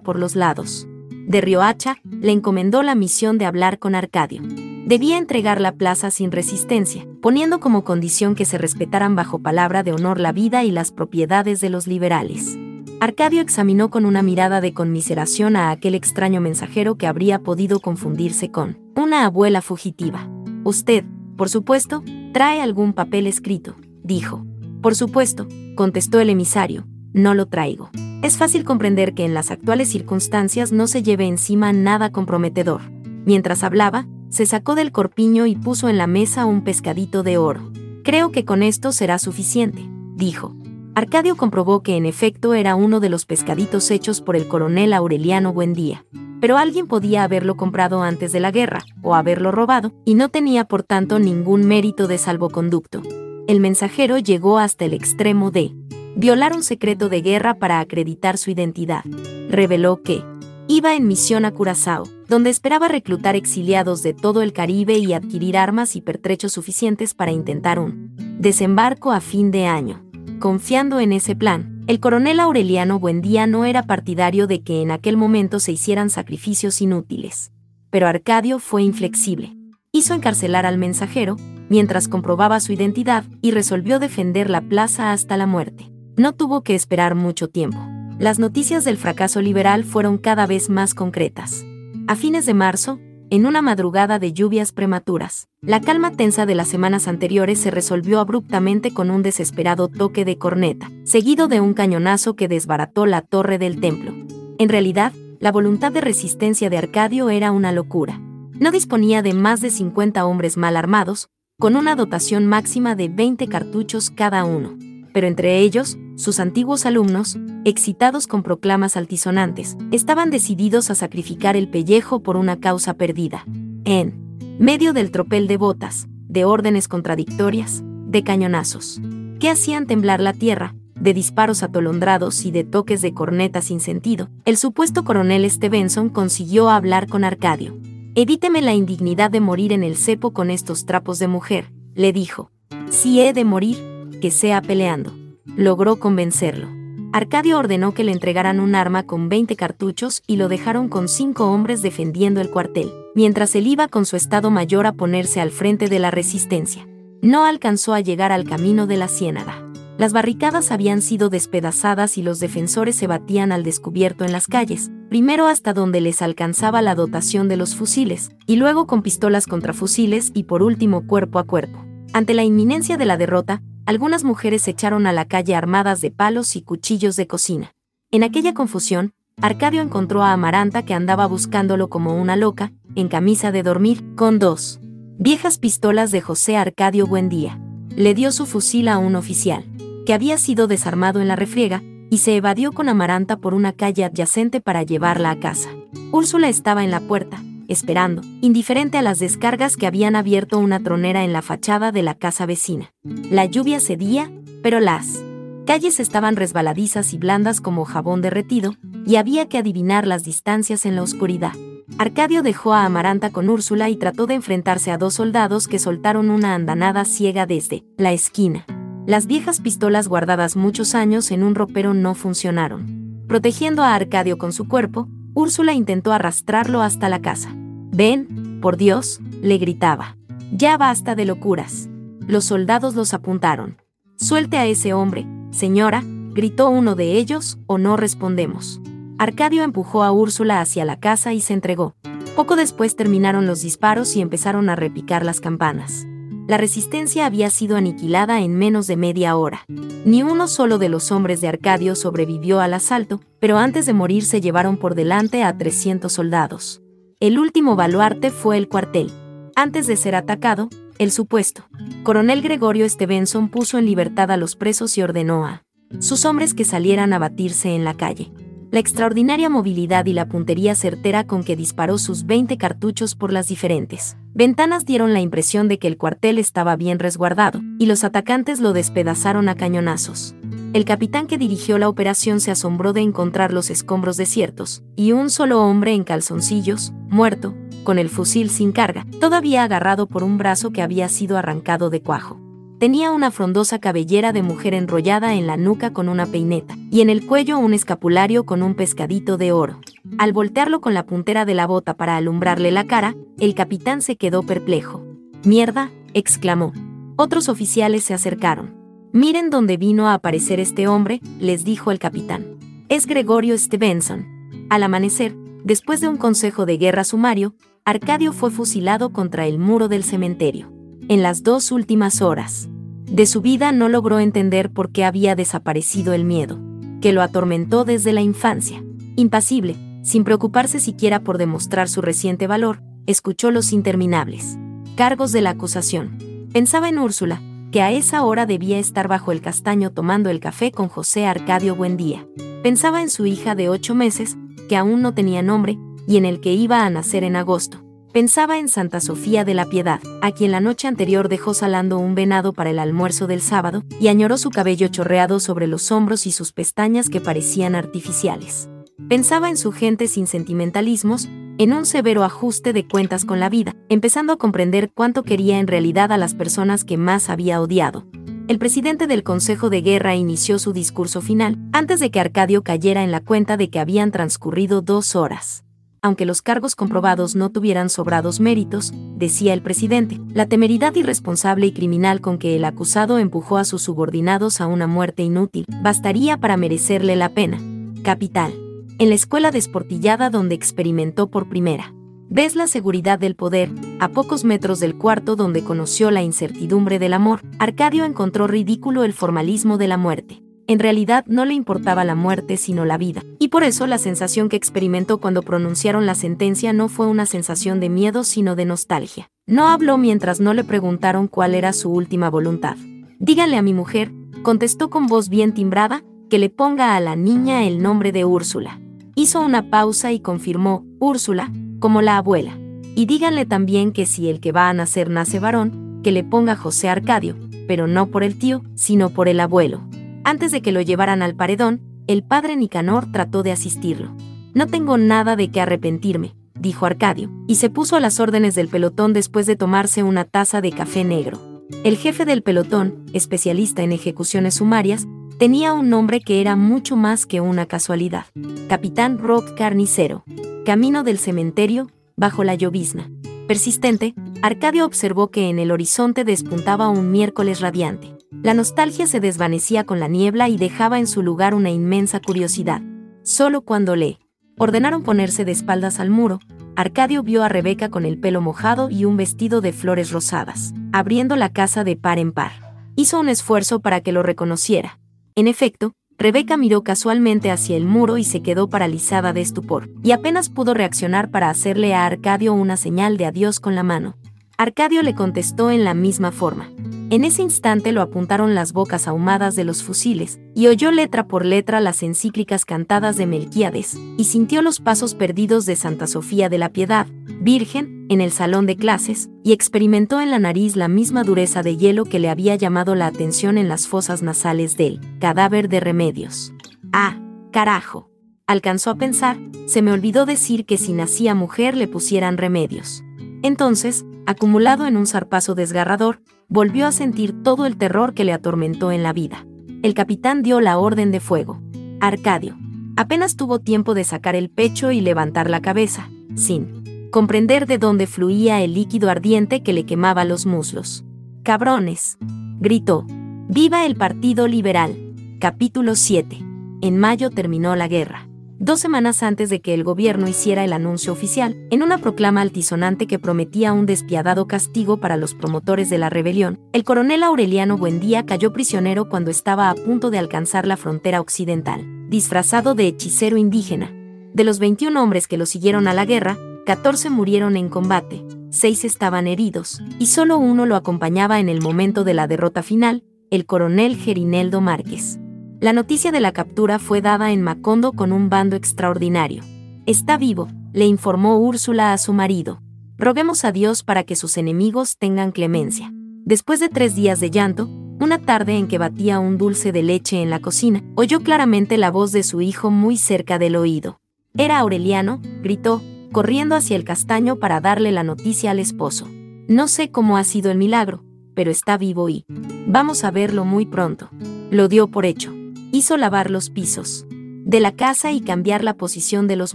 por 0.00 0.18
los 0.18 0.36
lados. 0.36 0.86
De 1.26 1.40
Riohacha 1.40 1.98
le 2.04 2.32
encomendó 2.32 2.82
la 2.82 2.94
misión 2.94 3.38
de 3.38 3.46
hablar 3.46 3.78
con 3.78 3.94
Arcadio. 3.94 4.42
Debía 4.86 5.16
entregar 5.16 5.60
la 5.60 5.72
plaza 5.72 6.10
sin 6.10 6.32
resistencia, 6.32 7.06
poniendo 7.20 7.60
como 7.60 7.84
condición 7.84 8.34
que 8.34 8.44
se 8.44 8.58
respetaran 8.58 9.14
bajo 9.14 9.38
palabra 9.38 9.82
de 9.82 9.92
honor 9.92 10.20
la 10.20 10.32
vida 10.32 10.64
y 10.64 10.70
las 10.70 10.90
propiedades 10.90 11.60
de 11.60 11.70
los 11.70 11.86
liberales. 11.86 12.58
Arcadio 13.00 13.40
examinó 13.40 13.90
con 13.90 14.04
una 14.04 14.22
mirada 14.22 14.60
de 14.60 14.74
conmiseración 14.74 15.56
a 15.56 15.70
aquel 15.70 15.94
extraño 15.94 16.40
mensajero 16.40 16.96
que 16.96 17.06
habría 17.06 17.38
podido 17.38 17.80
confundirse 17.80 18.50
con 18.50 18.78
una 18.96 19.24
abuela 19.24 19.62
fugitiva. 19.62 20.28
Usted, 20.64 21.04
por 21.36 21.48
supuesto, 21.48 22.04
trae 22.32 22.60
algún 22.60 22.92
papel 22.92 23.26
escrito, 23.26 23.76
dijo. 24.02 24.44
Por 24.82 24.96
supuesto, 24.96 25.46
contestó 25.76 26.18
el 26.18 26.28
emisario, 26.28 26.88
no 27.12 27.34
lo 27.34 27.46
traigo. 27.46 27.90
Es 28.20 28.36
fácil 28.36 28.64
comprender 28.64 29.14
que 29.14 29.24
en 29.24 29.32
las 29.32 29.52
actuales 29.52 29.88
circunstancias 29.88 30.72
no 30.72 30.88
se 30.88 31.04
lleve 31.04 31.26
encima 31.26 31.72
nada 31.72 32.10
comprometedor. 32.10 32.80
Mientras 33.24 33.62
hablaba, 33.62 34.08
se 34.28 34.44
sacó 34.44 34.74
del 34.74 34.90
corpiño 34.90 35.46
y 35.46 35.54
puso 35.54 35.88
en 35.88 35.98
la 35.98 36.08
mesa 36.08 36.46
un 36.46 36.64
pescadito 36.64 37.22
de 37.22 37.38
oro. 37.38 37.70
Creo 38.02 38.32
que 38.32 38.44
con 38.44 38.64
esto 38.64 38.90
será 38.90 39.20
suficiente, 39.20 39.88
dijo. 40.16 40.56
Arcadio 40.96 41.36
comprobó 41.36 41.84
que 41.84 41.96
en 41.96 42.04
efecto 42.04 42.52
era 42.52 42.74
uno 42.74 42.98
de 42.98 43.08
los 43.08 43.24
pescaditos 43.24 43.88
hechos 43.92 44.20
por 44.20 44.34
el 44.34 44.48
coronel 44.48 44.94
Aureliano 44.94 45.52
Buendía. 45.52 46.04
Pero 46.40 46.58
alguien 46.58 46.88
podía 46.88 47.22
haberlo 47.22 47.56
comprado 47.56 48.02
antes 48.02 48.32
de 48.32 48.40
la 48.40 48.50
guerra, 48.50 48.82
o 49.00 49.14
haberlo 49.14 49.52
robado, 49.52 49.92
y 50.04 50.14
no 50.14 50.28
tenía 50.28 50.64
por 50.64 50.82
tanto 50.82 51.20
ningún 51.20 51.66
mérito 51.66 52.08
de 52.08 52.18
salvoconducto 52.18 53.02
el 53.48 53.60
mensajero 53.60 54.18
llegó 54.18 54.58
hasta 54.58 54.84
el 54.84 54.94
extremo 54.94 55.50
de 55.50 55.72
violar 56.16 56.54
un 56.54 56.62
secreto 56.62 57.08
de 57.08 57.22
guerra 57.22 57.54
para 57.54 57.80
acreditar 57.80 58.38
su 58.38 58.50
identidad. 58.50 59.04
Reveló 59.48 60.02
que 60.02 60.22
iba 60.68 60.94
en 60.94 61.06
misión 61.06 61.44
a 61.44 61.52
Curazao, 61.52 62.08
donde 62.28 62.50
esperaba 62.50 62.88
reclutar 62.88 63.36
exiliados 63.36 64.02
de 64.02 64.14
todo 64.14 64.42
el 64.42 64.52
Caribe 64.52 64.98
y 64.98 65.12
adquirir 65.12 65.56
armas 65.56 65.96
y 65.96 66.00
pertrechos 66.00 66.52
suficientes 66.52 67.14
para 67.14 67.32
intentar 67.32 67.78
un 67.78 68.14
desembarco 68.38 69.10
a 69.12 69.20
fin 69.20 69.50
de 69.50 69.66
año. 69.66 70.04
Confiando 70.38 71.00
en 71.00 71.12
ese 71.12 71.36
plan, 71.36 71.84
el 71.88 72.00
coronel 72.00 72.40
Aureliano 72.40 72.98
Buendía 72.98 73.46
no 73.46 73.64
era 73.64 73.82
partidario 73.82 74.46
de 74.46 74.62
que 74.62 74.82
en 74.82 74.90
aquel 74.90 75.16
momento 75.16 75.60
se 75.60 75.72
hicieran 75.72 76.10
sacrificios 76.10 76.80
inútiles. 76.80 77.52
Pero 77.90 78.06
Arcadio 78.06 78.58
fue 78.58 78.82
inflexible. 78.82 79.56
Hizo 79.92 80.14
encarcelar 80.14 80.64
al 80.64 80.78
mensajero, 80.78 81.36
mientras 81.72 82.06
comprobaba 82.06 82.60
su 82.60 82.74
identidad 82.74 83.24
y 83.40 83.50
resolvió 83.50 83.98
defender 83.98 84.50
la 84.50 84.60
plaza 84.60 85.10
hasta 85.10 85.38
la 85.38 85.46
muerte. 85.46 85.90
No 86.18 86.34
tuvo 86.34 86.60
que 86.60 86.74
esperar 86.74 87.14
mucho 87.14 87.48
tiempo. 87.48 87.78
Las 88.18 88.38
noticias 88.38 88.84
del 88.84 88.98
fracaso 88.98 89.40
liberal 89.40 89.84
fueron 89.84 90.18
cada 90.18 90.46
vez 90.46 90.68
más 90.68 90.92
concretas. 90.92 91.64
A 92.08 92.14
fines 92.14 92.44
de 92.44 92.52
marzo, 92.52 92.98
en 93.30 93.46
una 93.46 93.62
madrugada 93.62 94.18
de 94.18 94.34
lluvias 94.34 94.70
prematuras, 94.70 95.48
la 95.62 95.80
calma 95.80 96.10
tensa 96.10 96.44
de 96.44 96.54
las 96.54 96.68
semanas 96.68 97.08
anteriores 97.08 97.58
se 97.58 97.70
resolvió 97.70 98.20
abruptamente 98.20 98.92
con 98.92 99.10
un 99.10 99.22
desesperado 99.22 99.88
toque 99.88 100.26
de 100.26 100.36
corneta, 100.36 100.90
seguido 101.04 101.48
de 101.48 101.62
un 101.62 101.72
cañonazo 101.72 102.36
que 102.36 102.48
desbarató 102.48 103.06
la 103.06 103.22
torre 103.22 103.56
del 103.56 103.80
templo. 103.80 104.12
En 104.58 104.68
realidad, 104.68 105.14
la 105.40 105.50
voluntad 105.50 105.90
de 105.90 106.02
resistencia 106.02 106.68
de 106.68 106.76
Arcadio 106.76 107.30
era 107.30 107.50
una 107.50 107.72
locura. 107.72 108.20
No 108.60 108.70
disponía 108.70 109.22
de 109.22 109.32
más 109.32 109.62
de 109.62 109.70
50 109.70 110.26
hombres 110.26 110.58
mal 110.58 110.76
armados, 110.76 111.30
con 111.62 111.76
una 111.76 111.94
dotación 111.94 112.48
máxima 112.48 112.96
de 112.96 113.08
20 113.08 113.46
cartuchos 113.46 114.10
cada 114.10 114.44
uno. 114.44 114.76
Pero 115.12 115.28
entre 115.28 115.60
ellos, 115.60 115.96
sus 116.16 116.40
antiguos 116.40 116.86
alumnos, 116.86 117.38
excitados 117.64 118.26
con 118.26 118.42
proclamas 118.42 118.96
altisonantes, 118.96 119.76
estaban 119.92 120.30
decididos 120.30 120.90
a 120.90 120.96
sacrificar 120.96 121.54
el 121.54 121.68
pellejo 121.68 122.20
por 122.20 122.36
una 122.36 122.58
causa 122.58 122.94
perdida. 122.94 123.44
En 123.84 124.56
medio 124.58 124.92
del 124.92 125.12
tropel 125.12 125.46
de 125.46 125.56
botas, 125.56 126.08
de 126.26 126.44
órdenes 126.44 126.88
contradictorias, 126.88 127.84
de 128.08 128.24
cañonazos, 128.24 129.00
que 129.38 129.48
hacían 129.48 129.86
temblar 129.86 130.20
la 130.20 130.32
tierra, 130.32 130.74
de 130.96 131.14
disparos 131.14 131.62
atolondrados 131.62 132.44
y 132.44 132.50
de 132.50 132.64
toques 132.64 133.02
de 133.02 133.14
corneta 133.14 133.62
sin 133.62 133.78
sentido, 133.78 134.30
el 134.46 134.56
supuesto 134.56 135.04
coronel 135.04 135.48
Stevenson 135.48 136.08
consiguió 136.08 136.70
hablar 136.70 137.06
con 137.06 137.22
Arcadio. 137.22 137.78
Evíteme 138.14 138.60
la 138.60 138.74
indignidad 138.74 139.30
de 139.30 139.40
morir 139.40 139.72
en 139.72 139.82
el 139.82 139.96
cepo 139.96 140.34
con 140.34 140.50
estos 140.50 140.84
trapos 140.84 141.18
de 141.18 141.28
mujer, 141.28 141.72
le 141.94 142.12
dijo. 142.12 142.50
Si 142.90 143.22
he 143.22 143.32
de 143.32 143.46
morir, 143.46 143.78
que 144.20 144.30
sea 144.30 144.60
peleando. 144.60 145.14
Logró 145.56 145.96
convencerlo. 145.96 146.68
Arcadio 147.14 147.58
ordenó 147.58 147.94
que 147.94 148.04
le 148.04 148.12
entregaran 148.12 148.60
un 148.60 148.74
arma 148.74 149.04
con 149.04 149.30
20 149.30 149.56
cartuchos 149.56 150.22
y 150.26 150.36
lo 150.36 150.48
dejaron 150.48 150.90
con 150.90 151.08
cinco 151.08 151.50
hombres 151.50 151.80
defendiendo 151.80 152.42
el 152.42 152.50
cuartel, 152.50 152.92
mientras 153.14 153.54
él 153.54 153.66
iba 153.66 153.88
con 153.88 154.04
su 154.04 154.16
estado 154.16 154.50
mayor 154.50 154.84
a 154.84 154.92
ponerse 154.92 155.40
al 155.40 155.50
frente 155.50 155.88
de 155.88 155.98
la 155.98 156.10
resistencia. 156.10 156.86
No 157.22 157.46
alcanzó 157.46 157.94
a 157.94 158.00
llegar 158.00 158.30
al 158.30 158.44
camino 158.44 158.86
de 158.86 158.98
la 158.98 159.08
ciénaga. 159.08 159.66
Las 159.96 160.12
barricadas 160.12 160.70
habían 160.70 161.00
sido 161.00 161.30
despedazadas 161.30 162.18
y 162.18 162.22
los 162.22 162.40
defensores 162.40 162.94
se 162.94 163.06
batían 163.06 163.52
al 163.52 163.62
descubierto 163.62 164.26
en 164.26 164.32
las 164.32 164.48
calles, 164.48 164.90
primero 165.12 165.46
hasta 165.46 165.74
donde 165.74 166.00
les 166.00 166.22
alcanzaba 166.22 166.80
la 166.80 166.94
dotación 166.94 167.46
de 167.46 167.58
los 167.58 167.76
fusiles, 167.76 168.30
y 168.46 168.56
luego 168.56 168.86
con 168.86 169.02
pistolas 169.02 169.46
contra 169.46 169.74
fusiles 169.74 170.30
y 170.32 170.44
por 170.44 170.62
último 170.62 171.06
cuerpo 171.06 171.38
a 171.38 171.44
cuerpo. 171.44 171.84
Ante 172.14 172.32
la 172.32 172.44
inminencia 172.44 172.96
de 172.96 173.04
la 173.04 173.18
derrota, 173.18 173.60
algunas 173.84 174.24
mujeres 174.24 174.62
se 174.62 174.70
echaron 174.70 175.06
a 175.06 175.12
la 175.12 175.26
calle 175.26 175.54
armadas 175.54 176.00
de 176.00 176.10
palos 176.10 176.56
y 176.56 176.62
cuchillos 176.62 177.16
de 177.16 177.26
cocina. 177.26 177.74
En 178.10 178.22
aquella 178.22 178.54
confusión, 178.54 179.12
Arcadio 179.42 179.82
encontró 179.82 180.22
a 180.22 180.32
Amaranta 180.32 180.82
que 180.82 180.94
andaba 180.94 181.26
buscándolo 181.26 181.90
como 181.90 182.16
una 182.16 182.34
loca, 182.34 182.72
en 182.94 183.08
camisa 183.08 183.52
de 183.52 183.62
dormir, 183.62 184.14
con 184.14 184.38
dos 184.38 184.80
viejas 185.18 185.58
pistolas 185.58 186.10
de 186.10 186.22
José 186.22 186.56
Arcadio 186.56 187.06
Buendía. 187.06 187.60
Le 187.94 188.14
dio 188.14 188.32
su 188.32 188.46
fusil 188.46 188.88
a 188.88 188.96
un 188.96 189.16
oficial 189.16 189.66
que 190.06 190.14
había 190.14 190.38
sido 190.38 190.68
desarmado 190.68 191.20
en 191.20 191.28
la 191.28 191.36
refriega, 191.36 191.82
y 192.12 192.18
se 192.18 192.36
evadió 192.36 192.72
con 192.72 192.90
Amaranta 192.90 193.38
por 193.38 193.54
una 193.54 193.72
calle 193.72 194.04
adyacente 194.04 194.60
para 194.60 194.82
llevarla 194.82 195.30
a 195.30 195.40
casa. 195.40 195.70
Úrsula 196.10 196.50
estaba 196.50 196.84
en 196.84 196.90
la 196.90 197.00
puerta, 197.00 197.42
esperando, 197.68 198.20
indiferente 198.42 198.98
a 198.98 199.02
las 199.02 199.18
descargas 199.18 199.78
que 199.78 199.86
habían 199.86 200.14
abierto 200.14 200.58
una 200.58 200.80
tronera 200.80 201.24
en 201.24 201.32
la 201.32 201.40
fachada 201.40 201.90
de 201.90 202.02
la 202.02 202.14
casa 202.14 202.44
vecina. 202.44 202.92
La 203.02 203.46
lluvia 203.46 203.80
cedía, 203.80 204.30
pero 204.62 204.78
las 204.78 205.24
calles 205.64 206.00
estaban 206.00 206.36
resbaladizas 206.36 207.14
y 207.14 207.16
blandas 207.16 207.62
como 207.62 207.86
jabón 207.86 208.20
derretido, 208.20 208.74
y 209.06 209.16
había 209.16 209.48
que 209.48 209.56
adivinar 209.56 210.06
las 210.06 210.22
distancias 210.22 210.84
en 210.84 210.96
la 210.96 211.02
oscuridad. 211.04 211.52
Arcadio 211.96 212.42
dejó 212.42 212.74
a 212.74 212.84
Amaranta 212.84 213.30
con 213.30 213.48
Úrsula 213.48 213.88
y 213.88 213.96
trató 213.96 214.26
de 214.26 214.34
enfrentarse 214.34 214.90
a 214.90 214.98
dos 214.98 215.14
soldados 215.14 215.66
que 215.66 215.78
soltaron 215.78 216.28
una 216.28 216.54
andanada 216.54 217.06
ciega 217.06 217.46
desde 217.46 217.84
la 217.96 218.12
esquina. 218.12 218.66
Las 219.04 219.26
viejas 219.26 219.60
pistolas 219.60 220.06
guardadas 220.06 220.54
muchos 220.54 220.94
años 220.94 221.32
en 221.32 221.42
un 221.42 221.56
ropero 221.56 221.92
no 221.92 222.14
funcionaron. 222.14 223.24
Protegiendo 223.26 223.82
a 223.82 223.96
Arcadio 223.96 224.38
con 224.38 224.52
su 224.52 224.68
cuerpo, 224.68 225.08
Úrsula 225.34 225.72
intentó 225.72 226.12
arrastrarlo 226.12 226.82
hasta 226.82 227.08
la 227.08 227.20
casa. 227.20 227.52
Ven, 227.54 228.60
por 228.60 228.76
Dios, 228.76 229.20
le 229.40 229.58
gritaba. 229.58 230.16
Ya 230.52 230.76
basta 230.76 231.16
de 231.16 231.24
locuras. 231.24 231.88
Los 232.28 232.44
soldados 232.44 232.94
los 232.94 233.12
apuntaron. 233.12 233.76
Suelte 234.16 234.58
a 234.58 234.66
ese 234.66 234.92
hombre, 234.92 235.26
señora, 235.50 236.04
gritó 236.32 236.70
uno 236.70 236.94
de 236.94 237.16
ellos, 237.16 237.58
o 237.66 237.78
no 237.78 237.96
respondemos. 237.96 238.80
Arcadio 239.18 239.64
empujó 239.64 240.04
a 240.04 240.12
Úrsula 240.12 240.60
hacia 240.60 240.84
la 240.84 241.00
casa 241.00 241.32
y 241.32 241.40
se 241.40 241.54
entregó. 241.54 241.96
Poco 242.36 242.54
después 242.54 242.94
terminaron 242.94 243.46
los 243.46 243.62
disparos 243.62 244.14
y 244.14 244.20
empezaron 244.20 244.68
a 244.68 244.76
repicar 244.76 245.24
las 245.24 245.40
campanas. 245.40 246.06
La 246.48 246.58
resistencia 246.58 247.24
había 247.24 247.50
sido 247.50 247.76
aniquilada 247.76 248.40
en 248.40 248.56
menos 248.56 248.86
de 248.86 248.96
media 248.96 249.36
hora. 249.36 249.64
Ni 250.04 250.22
uno 250.22 250.48
solo 250.48 250.78
de 250.78 250.88
los 250.88 251.12
hombres 251.12 251.40
de 251.40 251.48
Arcadio 251.48 251.94
sobrevivió 251.94 252.60
al 252.60 252.74
asalto, 252.74 253.20
pero 253.38 253.58
antes 253.58 253.86
de 253.86 253.92
morir 253.92 254.24
se 254.24 254.40
llevaron 254.40 254.76
por 254.76 254.94
delante 254.94 255.44
a 255.44 255.56
300 255.56 256.12
soldados. 256.12 256.82
El 257.20 257.38
último 257.38 257.76
baluarte 257.76 258.30
fue 258.30 258.56
el 258.56 258.68
cuartel. 258.68 259.12
Antes 259.54 259.86
de 259.86 259.96
ser 259.96 260.16
atacado, 260.16 260.68
el 260.98 261.12
supuesto 261.12 261.64
coronel 262.02 262.42
Gregorio 262.42 262.88
Stevenson 262.88 263.48
puso 263.48 263.78
en 263.78 263.86
libertad 263.86 264.30
a 264.32 264.36
los 264.36 264.56
presos 264.56 264.98
y 264.98 265.02
ordenó 265.02 265.46
a 265.46 265.62
sus 266.00 266.24
hombres 266.24 266.54
que 266.54 266.64
salieran 266.64 267.12
a 267.12 267.18
batirse 267.18 267.74
en 267.74 267.84
la 267.84 267.94
calle. 267.94 268.32
La 268.72 268.80
extraordinaria 268.80 269.50
movilidad 269.50 270.06
y 270.06 270.14
la 270.14 270.28
puntería 270.28 270.74
certera 270.74 271.26
con 271.26 271.44
que 271.44 271.56
disparó 271.56 271.98
sus 271.98 272.24
20 272.24 272.56
cartuchos 272.56 273.14
por 273.14 273.30
las 273.30 273.48
diferentes 273.48 274.16
ventanas 274.32 274.86
dieron 274.86 275.12
la 275.12 275.20
impresión 275.20 275.68
de 275.68 275.78
que 275.78 275.88
el 275.88 275.98
cuartel 275.98 276.38
estaba 276.38 276.74
bien 276.76 276.98
resguardado, 276.98 277.60
y 277.78 277.84
los 277.84 278.02
atacantes 278.02 278.60
lo 278.60 278.72
despedazaron 278.72 279.50
a 279.50 279.56
cañonazos. 279.56 280.34
El 280.72 280.86
capitán 280.86 281.26
que 281.26 281.36
dirigió 281.36 281.76
la 281.76 281.90
operación 281.90 282.40
se 282.40 282.50
asombró 282.50 282.94
de 282.94 283.02
encontrar 283.02 283.52
los 283.52 283.68
escombros 283.68 284.16
desiertos, 284.16 284.82
y 284.96 285.12
un 285.12 285.28
solo 285.28 285.62
hombre 285.62 285.92
en 285.92 286.02
calzoncillos, 286.02 286.94
muerto, 287.10 287.54
con 287.84 287.98
el 287.98 288.08
fusil 288.08 288.48
sin 288.48 288.72
carga, 288.72 289.04
todavía 289.20 289.64
agarrado 289.64 290.06
por 290.06 290.22
un 290.22 290.38
brazo 290.38 290.70
que 290.70 290.80
había 290.80 291.10
sido 291.10 291.36
arrancado 291.36 291.90
de 291.90 292.00
cuajo. 292.00 292.40
Tenía 292.82 293.12
una 293.12 293.30
frondosa 293.30 293.78
cabellera 293.78 294.32
de 294.32 294.42
mujer 294.42 294.74
enrollada 294.74 295.34
en 295.34 295.46
la 295.46 295.56
nuca 295.56 295.92
con 295.92 296.08
una 296.08 296.26
peineta, 296.26 296.74
y 296.90 297.00
en 297.00 297.10
el 297.10 297.24
cuello 297.24 297.60
un 297.60 297.74
escapulario 297.74 298.44
con 298.44 298.60
un 298.60 298.74
pescadito 298.74 299.36
de 299.36 299.52
oro. 299.52 299.78
Al 300.18 300.32
voltearlo 300.32 300.80
con 300.80 300.92
la 300.92 301.06
puntera 301.06 301.44
de 301.44 301.54
la 301.54 301.68
bota 301.68 301.94
para 301.94 302.16
alumbrarle 302.16 302.72
la 302.72 302.88
cara, 302.88 303.14
el 303.38 303.54
capitán 303.54 304.02
se 304.02 304.16
quedó 304.16 304.42
perplejo. 304.42 305.00
Mierda, 305.44 305.92
exclamó. 306.12 306.72
Otros 307.14 307.48
oficiales 307.48 308.02
se 308.02 308.14
acercaron. 308.14 308.74
Miren 309.12 309.50
dónde 309.50 309.76
vino 309.76 310.08
a 310.08 310.14
aparecer 310.14 310.58
este 310.58 310.88
hombre, 310.88 311.20
les 311.38 311.64
dijo 311.64 311.92
el 311.92 312.00
capitán. 312.00 312.58
Es 312.88 313.06
Gregorio 313.06 313.56
Stevenson. 313.56 314.26
Al 314.70 314.82
amanecer, 314.82 315.36
después 315.62 316.00
de 316.00 316.08
un 316.08 316.16
consejo 316.16 316.66
de 316.66 316.78
guerra 316.78 317.04
sumario, 317.04 317.54
Arcadio 317.84 318.32
fue 318.32 318.50
fusilado 318.50 319.12
contra 319.12 319.46
el 319.46 319.60
muro 319.60 319.86
del 319.86 320.02
cementerio. 320.02 320.81
En 321.08 321.22
las 321.22 321.42
dos 321.42 321.72
últimas 321.72 322.22
horas 322.22 322.68
de 323.06 323.26
su 323.26 323.42
vida 323.42 323.72
no 323.72 323.88
logró 323.88 324.20
entender 324.20 324.70
por 324.70 324.90
qué 324.90 325.04
había 325.04 325.34
desaparecido 325.34 326.14
el 326.14 326.24
miedo, 326.24 326.58
que 327.00 327.12
lo 327.12 327.20
atormentó 327.22 327.84
desde 327.84 328.12
la 328.12 328.22
infancia. 328.22 328.82
Impasible, 329.16 329.76
sin 330.02 330.24
preocuparse 330.24 330.80
siquiera 330.80 331.20
por 331.20 331.38
demostrar 331.38 331.88
su 331.88 332.00
reciente 332.00 332.46
valor, 332.46 332.82
escuchó 333.06 333.50
los 333.50 333.72
interminables 333.72 334.56
cargos 334.96 335.32
de 335.32 335.40
la 335.40 335.50
acusación. 335.50 336.18
Pensaba 336.52 336.88
en 336.88 336.98
Úrsula, 336.98 337.40
que 337.70 337.80
a 337.80 337.90
esa 337.90 338.22
hora 338.24 338.46
debía 338.46 338.78
estar 338.78 339.08
bajo 339.08 339.32
el 339.32 339.40
castaño 339.40 339.90
tomando 339.90 340.28
el 340.28 340.38
café 340.38 340.70
con 340.70 340.88
José 340.88 341.26
Arcadio 341.26 341.74
Buendía. 341.74 342.26
Pensaba 342.62 343.00
en 343.00 343.08
su 343.08 343.26
hija 343.26 343.54
de 343.54 343.68
ocho 343.68 343.94
meses, 343.94 344.36
que 344.68 344.76
aún 344.76 345.00
no 345.00 345.14
tenía 345.14 345.42
nombre, 345.42 345.78
y 346.06 346.18
en 346.18 346.26
el 346.26 346.40
que 346.40 346.52
iba 346.52 346.84
a 346.84 346.90
nacer 346.90 347.24
en 347.24 347.36
agosto. 347.36 347.81
Pensaba 348.12 348.58
en 348.58 348.68
Santa 348.68 349.00
Sofía 349.00 349.42
de 349.42 349.54
la 349.54 349.64
Piedad, 349.64 349.98
a 350.20 350.32
quien 350.32 350.52
la 350.52 350.60
noche 350.60 350.86
anterior 350.86 351.30
dejó 351.30 351.54
salando 351.54 351.98
un 351.98 352.14
venado 352.14 352.52
para 352.52 352.68
el 352.68 352.78
almuerzo 352.78 353.26
del 353.26 353.40
sábado, 353.40 353.84
y 353.98 354.08
añoró 354.08 354.36
su 354.36 354.50
cabello 354.50 354.88
chorreado 354.88 355.40
sobre 355.40 355.66
los 355.66 355.90
hombros 355.90 356.26
y 356.26 356.32
sus 356.32 356.52
pestañas 356.52 357.08
que 357.08 357.22
parecían 357.22 357.74
artificiales. 357.74 358.68
Pensaba 359.08 359.48
en 359.48 359.56
su 359.56 359.72
gente 359.72 360.08
sin 360.08 360.26
sentimentalismos, 360.26 361.30
en 361.56 361.72
un 361.72 361.86
severo 361.86 362.22
ajuste 362.22 362.74
de 362.74 362.86
cuentas 362.86 363.24
con 363.24 363.40
la 363.40 363.48
vida, 363.48 363.74
empezando 363.88 364.34
a 364.34 364.36
comprender 364.36 364.90
cuánto 364.92 365.22
quería 365.22 365.58
en 365.58 365.66
realidad 365.66 366.12
a 366.12 366.18
las 366.18 366.34
personas 366.34 366.84
que 366.84 366.98
más 366.98 367.30
había 367.30 367.62
odiado. 367.62 368.06
El 368.46 368.58
presidente 368.58 369.06
del 369.06 369.22
Consejo 369.22 369.70
de 369.70 369.80
Guerra 369.80 370.16
inició 370.16 370.58
su 370.58 370.74
discurso 370.74 371.22
final, 371.22 371.56
antes 371.72 371.98
de 371.98 372.10
que 372.10 372.20
Arcadio 372.20 372.62
cayera 372.62 373.04
en 373.04 373.10
la 373.10 373.20
cuenta 373.20 373.56
de 373.56 373.70
que 373.70 373.80
habían 373.80 374.10
transcurrido 374.10 374.82
dos 374.82 375.16
horas 375.16 375.64
aunque 376.02 376.26
los 376.26 376.42
cargos 376.42 376.74
comprobados 376.74 377.36
no 377.36 377.50
tuvieran 377.50 377.88
sobrados 377.88 378.40
méritos, 378.40 378.92
decía 379.16 379.54
el 379.54 379.62
presidente, 379.62 380.20
la 380.34 380.46
temeridad 380.46 380.94
irresponsable 380.96 381.66
y 381.66 381.72
criminal 381.72 382.20
con 382.20 382.38
que 382.38 382.56
el 382.56 382.64
acusado 382.64 383.18
empujó 383.18 383.56
a 383.56 383.64
sus 383.64 383.82
subordinados 383.82 384.60
a 384.60 384.66
una 384.66 384.88
muerte 384.88 385.22
inútil, 385.22 385.64
bastaría 385.80 386.36
para 386.36 386.56
merecerle 386.56 387.14
la 387.14 387.28
pena. 387.28 387.60
Capital. 388.02 388.52
En 388.98 389.08
la 389.08 389.14
escuela 389.14 389.52
desportillada 389.52 390.28
donde 390.28 390.56
experimentó 390.56 391.30
por 391.30 391.48
primera. 391.48 391.94
Ves 392.28 392.56
la 392.56 392.66
seguridad 392.66 393.18
del 393.18 393.36
poder, 393.36 393.70
a 394.00 394.08
pocos 394.08 394.42
metros 394.42 394.80
del 394.80 394.96
cuarto 394.96 395.36
donde 395.36 395.62
conoció 395.62 396.10
la 396.10 396.22
incertidumbre 396.22 396.98
del 396.98 397.12
amor, 397.12 397.42
Arcadio 397.58 398.04
encontró 398.04 398.46
ridículo 398.46 399.04
el 399.04 399.12
formalismo 399.12 399.78
de 399.78 399.88
la 399.88 399.98
muerte. 399.98 400.42
En 400.72 400.78
realidad 400.78 401.26
no 401.26 401.44
le 401.44 401.52
importaba 401.52 402.02
la 402.02 402.14
muerte 402.14 402.56
sino 402.56 402.86
la 402.86 402.96
vida, 402.96 403.22
y 403.38 403.48
por 403.48 403.62
eso 403.62 403.86
la 403.86 403.98
sensación 403.98 404.48
que 404.48 404.56
experimentó 404.56 405.18
cuando 405.18 405.42
pronunciaron 405.42 406.06
la 406.06 406.14
sentencia 406.14 406.72
no 406.72 406.88
fue 406.88 407.08
una 407.08 407.26
sensación 407.26 407.78
de 407.78 407.90
miedo 407.90 408.24
sino 408.24 408.56
de 408.56 408.64
nostalgia. 408.64 409.30
No 409.46 409.68
habló 409.68 409.98
mientras 409.98 410.40
no 410.40 410.54
le 410.54 410.64
preguntaron 410.64 411.28
cuál 411.28 411.54
era 411.54 411.74
su 411.74 411.90
última 411.90 412.30
voluntad. 412.30 412.76
Díganle 413.18 413.58
a 413.58 413.62
mi 413.62 413.74
mujer, 413.74 414.12
contestó 414.42 414.88
con 414.88 415.08
voz 415.08 415.28
bien 415.28 415.52
timbrada, 415.52 416.04
que 416.30 416.38
le 416.38 416.48
ponga 416.48 416.96
a 416.96 417.00
la 417.00 417.16
niña 417.16 417.66
el 417.66 417.82
nombre 417.82 418.10
de 418.10 418.24
Úrsula. 418.24 418.80
Hizo 419.14 419.42
una 419.42 419.68
pausa 419.68 420.10
y 420.10 420.20
confirmó, 420.20 420.86
Úrsula, 421.00 421.52
como 421.80 422.00
la 422.00 422.16
abuela. 422.16 422.56
Y 422.94 423.04
díganle 423.04 423.44
también 423.44 423.92
que 423.92 424.06
si 424.06 424.30
el 424.30 424.40
que 424.40 424.52
va 424.52 424.70
a 424.70 424.72
nacer 424.72 425.10
nace 425.10 425.38
varón, 425.38 426.00
que 426.02 426.12
le 426.12 426.24
ponga 426.24 426.56
José 426.56 426.88
Arcadio, 426.88 427.36
pero 427.68 427.86
no 427.86 428.06
por 428.06 428.24
el 428.24 428.38
tío, 428.38 428.62
sino 428.74 429.10
por 429.10 429.28
el 429.28 429.38
abuelo. 429.38 429.82
Antes 430.24 430.52
de 430.52 430.62
que 430.62 430.72
lo 430.72 430.80
llevaran 430.80 431.22
al 431.22 431.34
paredón, 431.34 431.80
el 432.06 432.22
padre 432.22 432.56
Nicanor 432.56 433.10
trató 433.10 433.42
de 433.42 433.52
asistirlo. 433.52 434.14
No 434.54 434.66
tengo 434.66 434.98
nada 434.98 435.34
de 435.36 435.50
qué 435.50 435.60
arrepentirme, 435.60 436.34
dijo 436.54 436.86
Arcadio, 436.86 437.30
y 437.48 437.56
se 437.56 437.70
puso 437.70 437.96
a 437.96 438.00
las 438.00 438.20
órdenes 438.20 438.54
del 438.54 438.68
pelotón 438.68 439.12
después 439.12 439.46
de 439.46 439.56
tomarse 439.56 440.02
una 440.02 440.24
taza 440.24 440.60
de 440.60 440.72
café 440.72 441.04
negro. 441.04 441.40
El 441.84 441.96
jefe 441.96 442.24
del 442.24 442.42
pelotón, 442.42 443.06
especialista 443.12 443.82
en 443.82 443.92
ejecuciones 443.92 444.54
sumarias, 444.54 445.06
tenía 445.38 445.72
un 445.72 445.90
nombre 445.90 446.20
que 446.20 446.40
era 446.40 446.54
mucho 446.54 446.96
más 446.96 447.26
que 447.26 447.40
una 447.40 447.66
casualidad. 447.66 448.26
Capitán 448.68 449.18
Rock 449.18 449.56
Carnicero. 449.56 450.24
Camino 450.64 451.02
del 451.02 451.18
cementerio, 451.18 451.90
bajo 452.16 452.44
la 452.44 452.54
llovizna. 452.54 453.10
Persistente, 453.48 454.14
Arcadio 454.42 454.86
observó 454.86 455.30
que 455.30 455.48
en 455.48 455.58
el 455.58 455.72
horizonte 455.72 456.24
despuntaba 456.24 456.88
un 456.88 457.10
miércoles 457.10 457.60
radiante. 457.60 458.14
La 458.40 458.54
nostalgia 458.54 459.06
se 459.06 459.20
desvanecía 459.20 459.84
con 459.84 460.00
la 460.00 460.08
niebla 460.08 460.48
y 460.48 460.56
dejaba 460.56 460.98
en 460.98 461.06
su 461.06 461.22
lugar 461.22 461.54
una 461.54 461.70
inmensa 461.70 462.18
curiosidad. 462.18 462.80
Solo 463.22 463.60
cuando 463.60 463.94
le 463.94 464.18
ordenaron 464.58 465.02
ponerse 465.02 465.44
de 465.44 465.52
espaldas 465.52 466.00
al 466.00 466.08
muro, 466.08 466.40
Arcadio 466.74 467.22
vio 467.22 467.42
a 467.42 467.50
Rebeca 467.50 467.90
con 467.90 468.06
el 468.06 468.18
pelo 468.18 468.40
mojado 468.40 468.88
y 468.88 469.04
un 469.04 469.18
vestido 469.18 469.60
de 469.60 469.74
flores 469.74 470.10
rosadas, 470.10 470.72
abriendo 470.92 471.36
la 471.36 471.50
casa 471.50 471.84
de 471.84 471.94
par 471.94 472.18
en 472.18 472.32
par. 472.32 472.52
Hizo 472.96 473.20
un 473.20 473.28
esfuerzo 473.28 473.80
para 473.80 474.00
que 474.00 474.12
lo 474.12 474.22
reconociera. 474.22 474.98
En 475.34 475.46
efecto, 475.46 475.92
Rebeca 476.16 476.56
miró 476.56 476.82
casualmente 476.82 477.50
hacia 477.50 477.76
el 477.76 477.84
muro 477.84 478.16
y 478.16 478.24
se 478.24 478.42
quedó 478.42 478.68
paralizada 478.68 479.34
de 479.34 479.42
estupor, 479.42 479.90
y 480.02 480.12
apenas 480.12 480.48
pudo 480.48 480.72
reaccionar 480.72 481.30
para 481.30 481.50
hacerle 481.50 481.94
a 481.94 482.06
Arcadio 482.06 482.54
una 482.54 482.78
señal 482.78 483.18
de 483.18 483.26
adiós 483.26 483.60
con 483.60 483.74
la 483.74 483.82
mano. 483.82 484.16
Arcadio 484.62 485.02
le 485.02 485.16
contestó 485.16 485.72
en 485.72 485.82
la 485.82 485.92
misma 485.92 486.30
forma. 486.30 486.70
En 487.10 487.24
ese 487.24 487.42
instante 487.42 487.90
lo 487.90 488.00
apuntaron 488.00 488.54
las 488.54 488.72
bocas 488.72 489.08
ahumadas 489.08 489.56
de 489.56 489.64
los 489.64 489.82
fusiles, 489.82 490.38
y 490.54 490.68
oyó 490.68 490.92
letra 490.92 491.26
por 491.26 491.44
letra 491.44 491.80
las 491.80 492.04
encíclicas 492.04 492.64
cantadas 492.64 493.16
de 493.16 493.26
Melquíades, 493.26 493.98
y 494.16 494.22
sintió 494.22 494.62
los 494.62 494.78
pasos 494.78 495.16
perdidos 495.16 495.66
de 495.66 495.74
Santa 495.74 496.06
Sofía 496.06 496.48
de 496.48 496.58
la 496.58 496.68
Piedad, 496.68 497.08
Virgen, 497.40 498.06
en 498.08 498.20
el 498.20 498.30
salón 498.30 498.66
de 498.66 498.76
clases, 498.76 499.30
y 499.42 499.50
experimentó 499.50 500.20
en 500.20 500.30
la 500.30 500.38
nariz 500.38 500.76
la 500.76 500.86
misma 500.86 501.24
dureza 501.24 501.64
de 501.64 501.76
hielo 501.76 502.04
que 502.04 502.20
le 502.20 502.30
había 502.30 502.54
llamado 502.54 502.94
la 502.94 503.08
atención 503.08 503.58
en 503.58 503.66
las 503.66 503.88
fosas 503.88 504.22
nasales 504.22 504.76
del 504.76 505.00
cadáver 505.18 505.68
de 505.68 505.80
remedios. 505.80 506.54
Ah, 506.92 507.20
carajo. 507.50 508.10
Alcanzó 508.46 508.90
a 508.90 508.94
pensar, 508.94 509.38
se 509.66 509.82
me 509.82 509.90
olvidó 509.90 510.24
decir 510.24 510.66
que 510.66 510.78
si 510.78 510.92
nacía 510.92 511.34
mujer 511.34 511.76
le 511.76 511.88
pusieran 511.88 512.36
remedios. 512.36 513.02
Entonces, 513.42 514.04
acumulado 514.26 514.86
en 514.86 514.96
un 514.96 515.06
zarpazo 515.06 515.54
desgarrador, 515.54 516.20
volvió 516.48 516.86
a 516.86 516.92
sentir 516.92 517.42
todo 517.42 517.66
el 517.66 517.76
terror 517.76 518.14
que 518.14 518.24
le 518.24 518.32
atormentó 518.32 518.92
en 518.92 519.02
la 519.02 519.12
vida. 519.12 519.46
El 519.82 519.94
capitán 519.94 520.42
dio 520.42 520.60
la 520.60 520.78
orden 520.78 521.10
de 521.10 521.20
fuego. 521.20 521.60
Arcadio. 522.00 522.56
Apenas 522.96 523.36
tuvo 523.36 523.58
tiempo 523.58 523.94
de 523.94 524.04
sacar 524.04 524.36
el 524.36 524.50
pecho 524.50 524.92
y 524.92 525.00
levantar 525.00 525.48
la 525.48 525.62
cabeza, 525.62 526.10
sin 526.34 527.08
comprender 527.10 527.66
de 527.66 527.78
dónde 527.78 528.06
fluía 528.06 528.62
el 528.62 528.74
líquido 528.74 529.10
ardiente 529.10 529.62
que 529.62 529.72
le 529.72 529.84
quemaba 529.86 530.24
los 530.24 530.46
muslos. 530.46 531.04
Cabrones. 531.42 532.18
gritó. 532.60 533.04
Viva 533.48 533.84
el 533.86 533.96
Partido 533.96 534.46
Liberal. 534.46 534.96
Capítulo 535.40 535.94
7. 535.94 536.38
En 536.82 536.98
mayo 536.98 537.30
terminó 537.30 537.76
la 537.76 537.88
guerra. 537.88 538.28
Dos 538.62 538.78
semanas 538.78 539.24
antes 539.24 539.50
de 539.50 539.60
que 539.60 539.74
el 539.74 539.82
gobierno 539.82 540.28
hiciera 540.28 540.64
el 540.64 540.72
anuncio 540.72 541.12
oficial, 541.12 541.56
en 541.72 541.82
una 541.82 541.98
proclama 541.98 542.42
altisonante 542.42 543.08
que 543.08 543.18
prometía 543.18 543.72
un 543.72 543.86
despiadado 543.86 544.46
castigo 544.46 544.98
para 544.98 545.16
los 545.16 545.34
promotores 545.34 545.90
de 545.90 545.98
la 545.98 546.08
rebelión, 546.10 546.60
el 546.72 546.84
coronel 546.84 547.24
Aureliano 547.24 547.76
Buendía 547.76 548.24
cayó 548.24 548.52
prisionero 548.52 549.08
cuando 549.08 549.32
estaba 549.32 549.68
a 549.68 549.74
punto 549.74 550.10
de 550.10 550.18
alcanzar 550.18 550.64
la 550.64 550.76
frontera 550.76 551.20
occidental, 551.20 551.84
disfrazado 552.08 552.76
de 552.76 552.86
hechicero 552.86 553.36
indígena. 553.36 553.90
De 554.32 554.44
los 554.44 554.60
21 554.60 555.02
hombres 555.02 555.26
que 555.26 555.38
lo 555.38 555.46
siguieron 555.46 555.88
a 555.88 555.94
la 555.94 556.04
guerra, 556.04 556.38
14 556.64 557.10
murieron 557.10 557.56
en 557.56 557.68
combate, 557.68 558.24
6 558.50 558.84
estaban 558.84 559.26
heridos, 559.26 559.82
y 559.98 560.06
solo 560.06 560.38
uno 560.38 560.66
lo 560.66 560.76
acompañaba 560.76 561.40
en 561.40 561.48
el 561.48 561.60
momento 561.60 562.04
de 562.04 562.14
la 562.14 562.28
derrota 562.28 562.62
final, 562.62 563.02
el 563.30 563.44
coronel 563.44 563.96
Gerineldo 563.96 564.60
Márquez. 564.60 565.18
La 565.62 565.72
noticia 565.72 566.10
de 566.10 566.18
la 566.18 566.32
captura 566.32 566.80
fue 566.80 567.00
dada 567.00 567.30
en 567.30 567.40
Macondo 567.40 567.92
con 567.92 568.10
un 568.10 568.28
bando 568.28 568.56
extraordinario. 568.56 569.44
Está 569.86 570.18
vivo, 570.18 570.48
le 570.72 570.86
informó 570.86 571.38
Úrsula 571.38 571.92
a 571.92 571.98
su 571.98 572.12
marido. 572.12 572.60
Roguemos 572.98 573.44
a 573.44 573.52
Dios 573.52 573.84
para 573.84 574.02
que 574.02 574.16
sus 574.16 574.38
enemigos 574.38 574.98
tengan 574.98 575.30
clemencia. 575.30 575.92
Después 576.24 576.58
de 576.58 576.68
tres 576.68 576.96
días 576.96 577.20
de 577.20 577.30
llanto, 577.30 577.68
una 578.00 578.18
tarde 578.18 578.56
en 578.56 578.66
que 578.66 578.78
batía 578.78 579.20
un 579.20 579.38
dulce 579.38 579.70
de 579.70 579.84
leche 579.84 580.20
en 580.20 580.30
la 580.30 580.40
cocina, 580.40 580.82
oyó 580.96 581.20
claramente 581.20 581.78
la 581.78 581.92
voz 581.92 582.10
de 582.10 582.24
su 582.24 582.40
hijo 582.40 582.72
muy 582.72 582.96
cerca 582.96 583.38
del 583.38 583.54
oído. 583.54 584.00
Era 584.36 584.58
Aureliano, 584.58 585.22
gritó, 585.44 585.80
corriendo 586.10 586.56
hacia 586.56 586.74
el 586.74 586.82
castaño 586.82 587.36
para 587.36 587.60
darle 587.60 587.92
la 587.92 588.02
noticia 588.02 588.50
al 588.50 588.58
esposo. 588.58 589.08
No 589.46 589.68
sé 589.68 589.92
cómo 589.92 590.16
ha 590.16 590.24
sido 590.24 590.50
el 590.50 590.58
milagro, 590.58 591.04
pero 591.36 591.52
está 591.52 591.78
vivo 591.78 592.08
y... 592.08 592.24
Vamos 592.66 593.04
a 593.04 593.12
verlo 593.12 593.44
muy 593.44 593.64
pronto. 593.64 594.08
Lo 594.50 594.66
dio 594.66 594.88
por 594.88 595.06
hecho 595.06 595.32
hizo 595.72 595.96
lavar 595.96 596.30
los 596.30 596.50
pisos 596.50 597.06
de 597.10 597.58
la 597.60 597.72
casa 597.72 598.12
y 598.12 598.20
cambiar 598.20 598.62
la 598.62 598.76
posición 598.76 599.26
de 599.26 599.36
los 599.36 599.54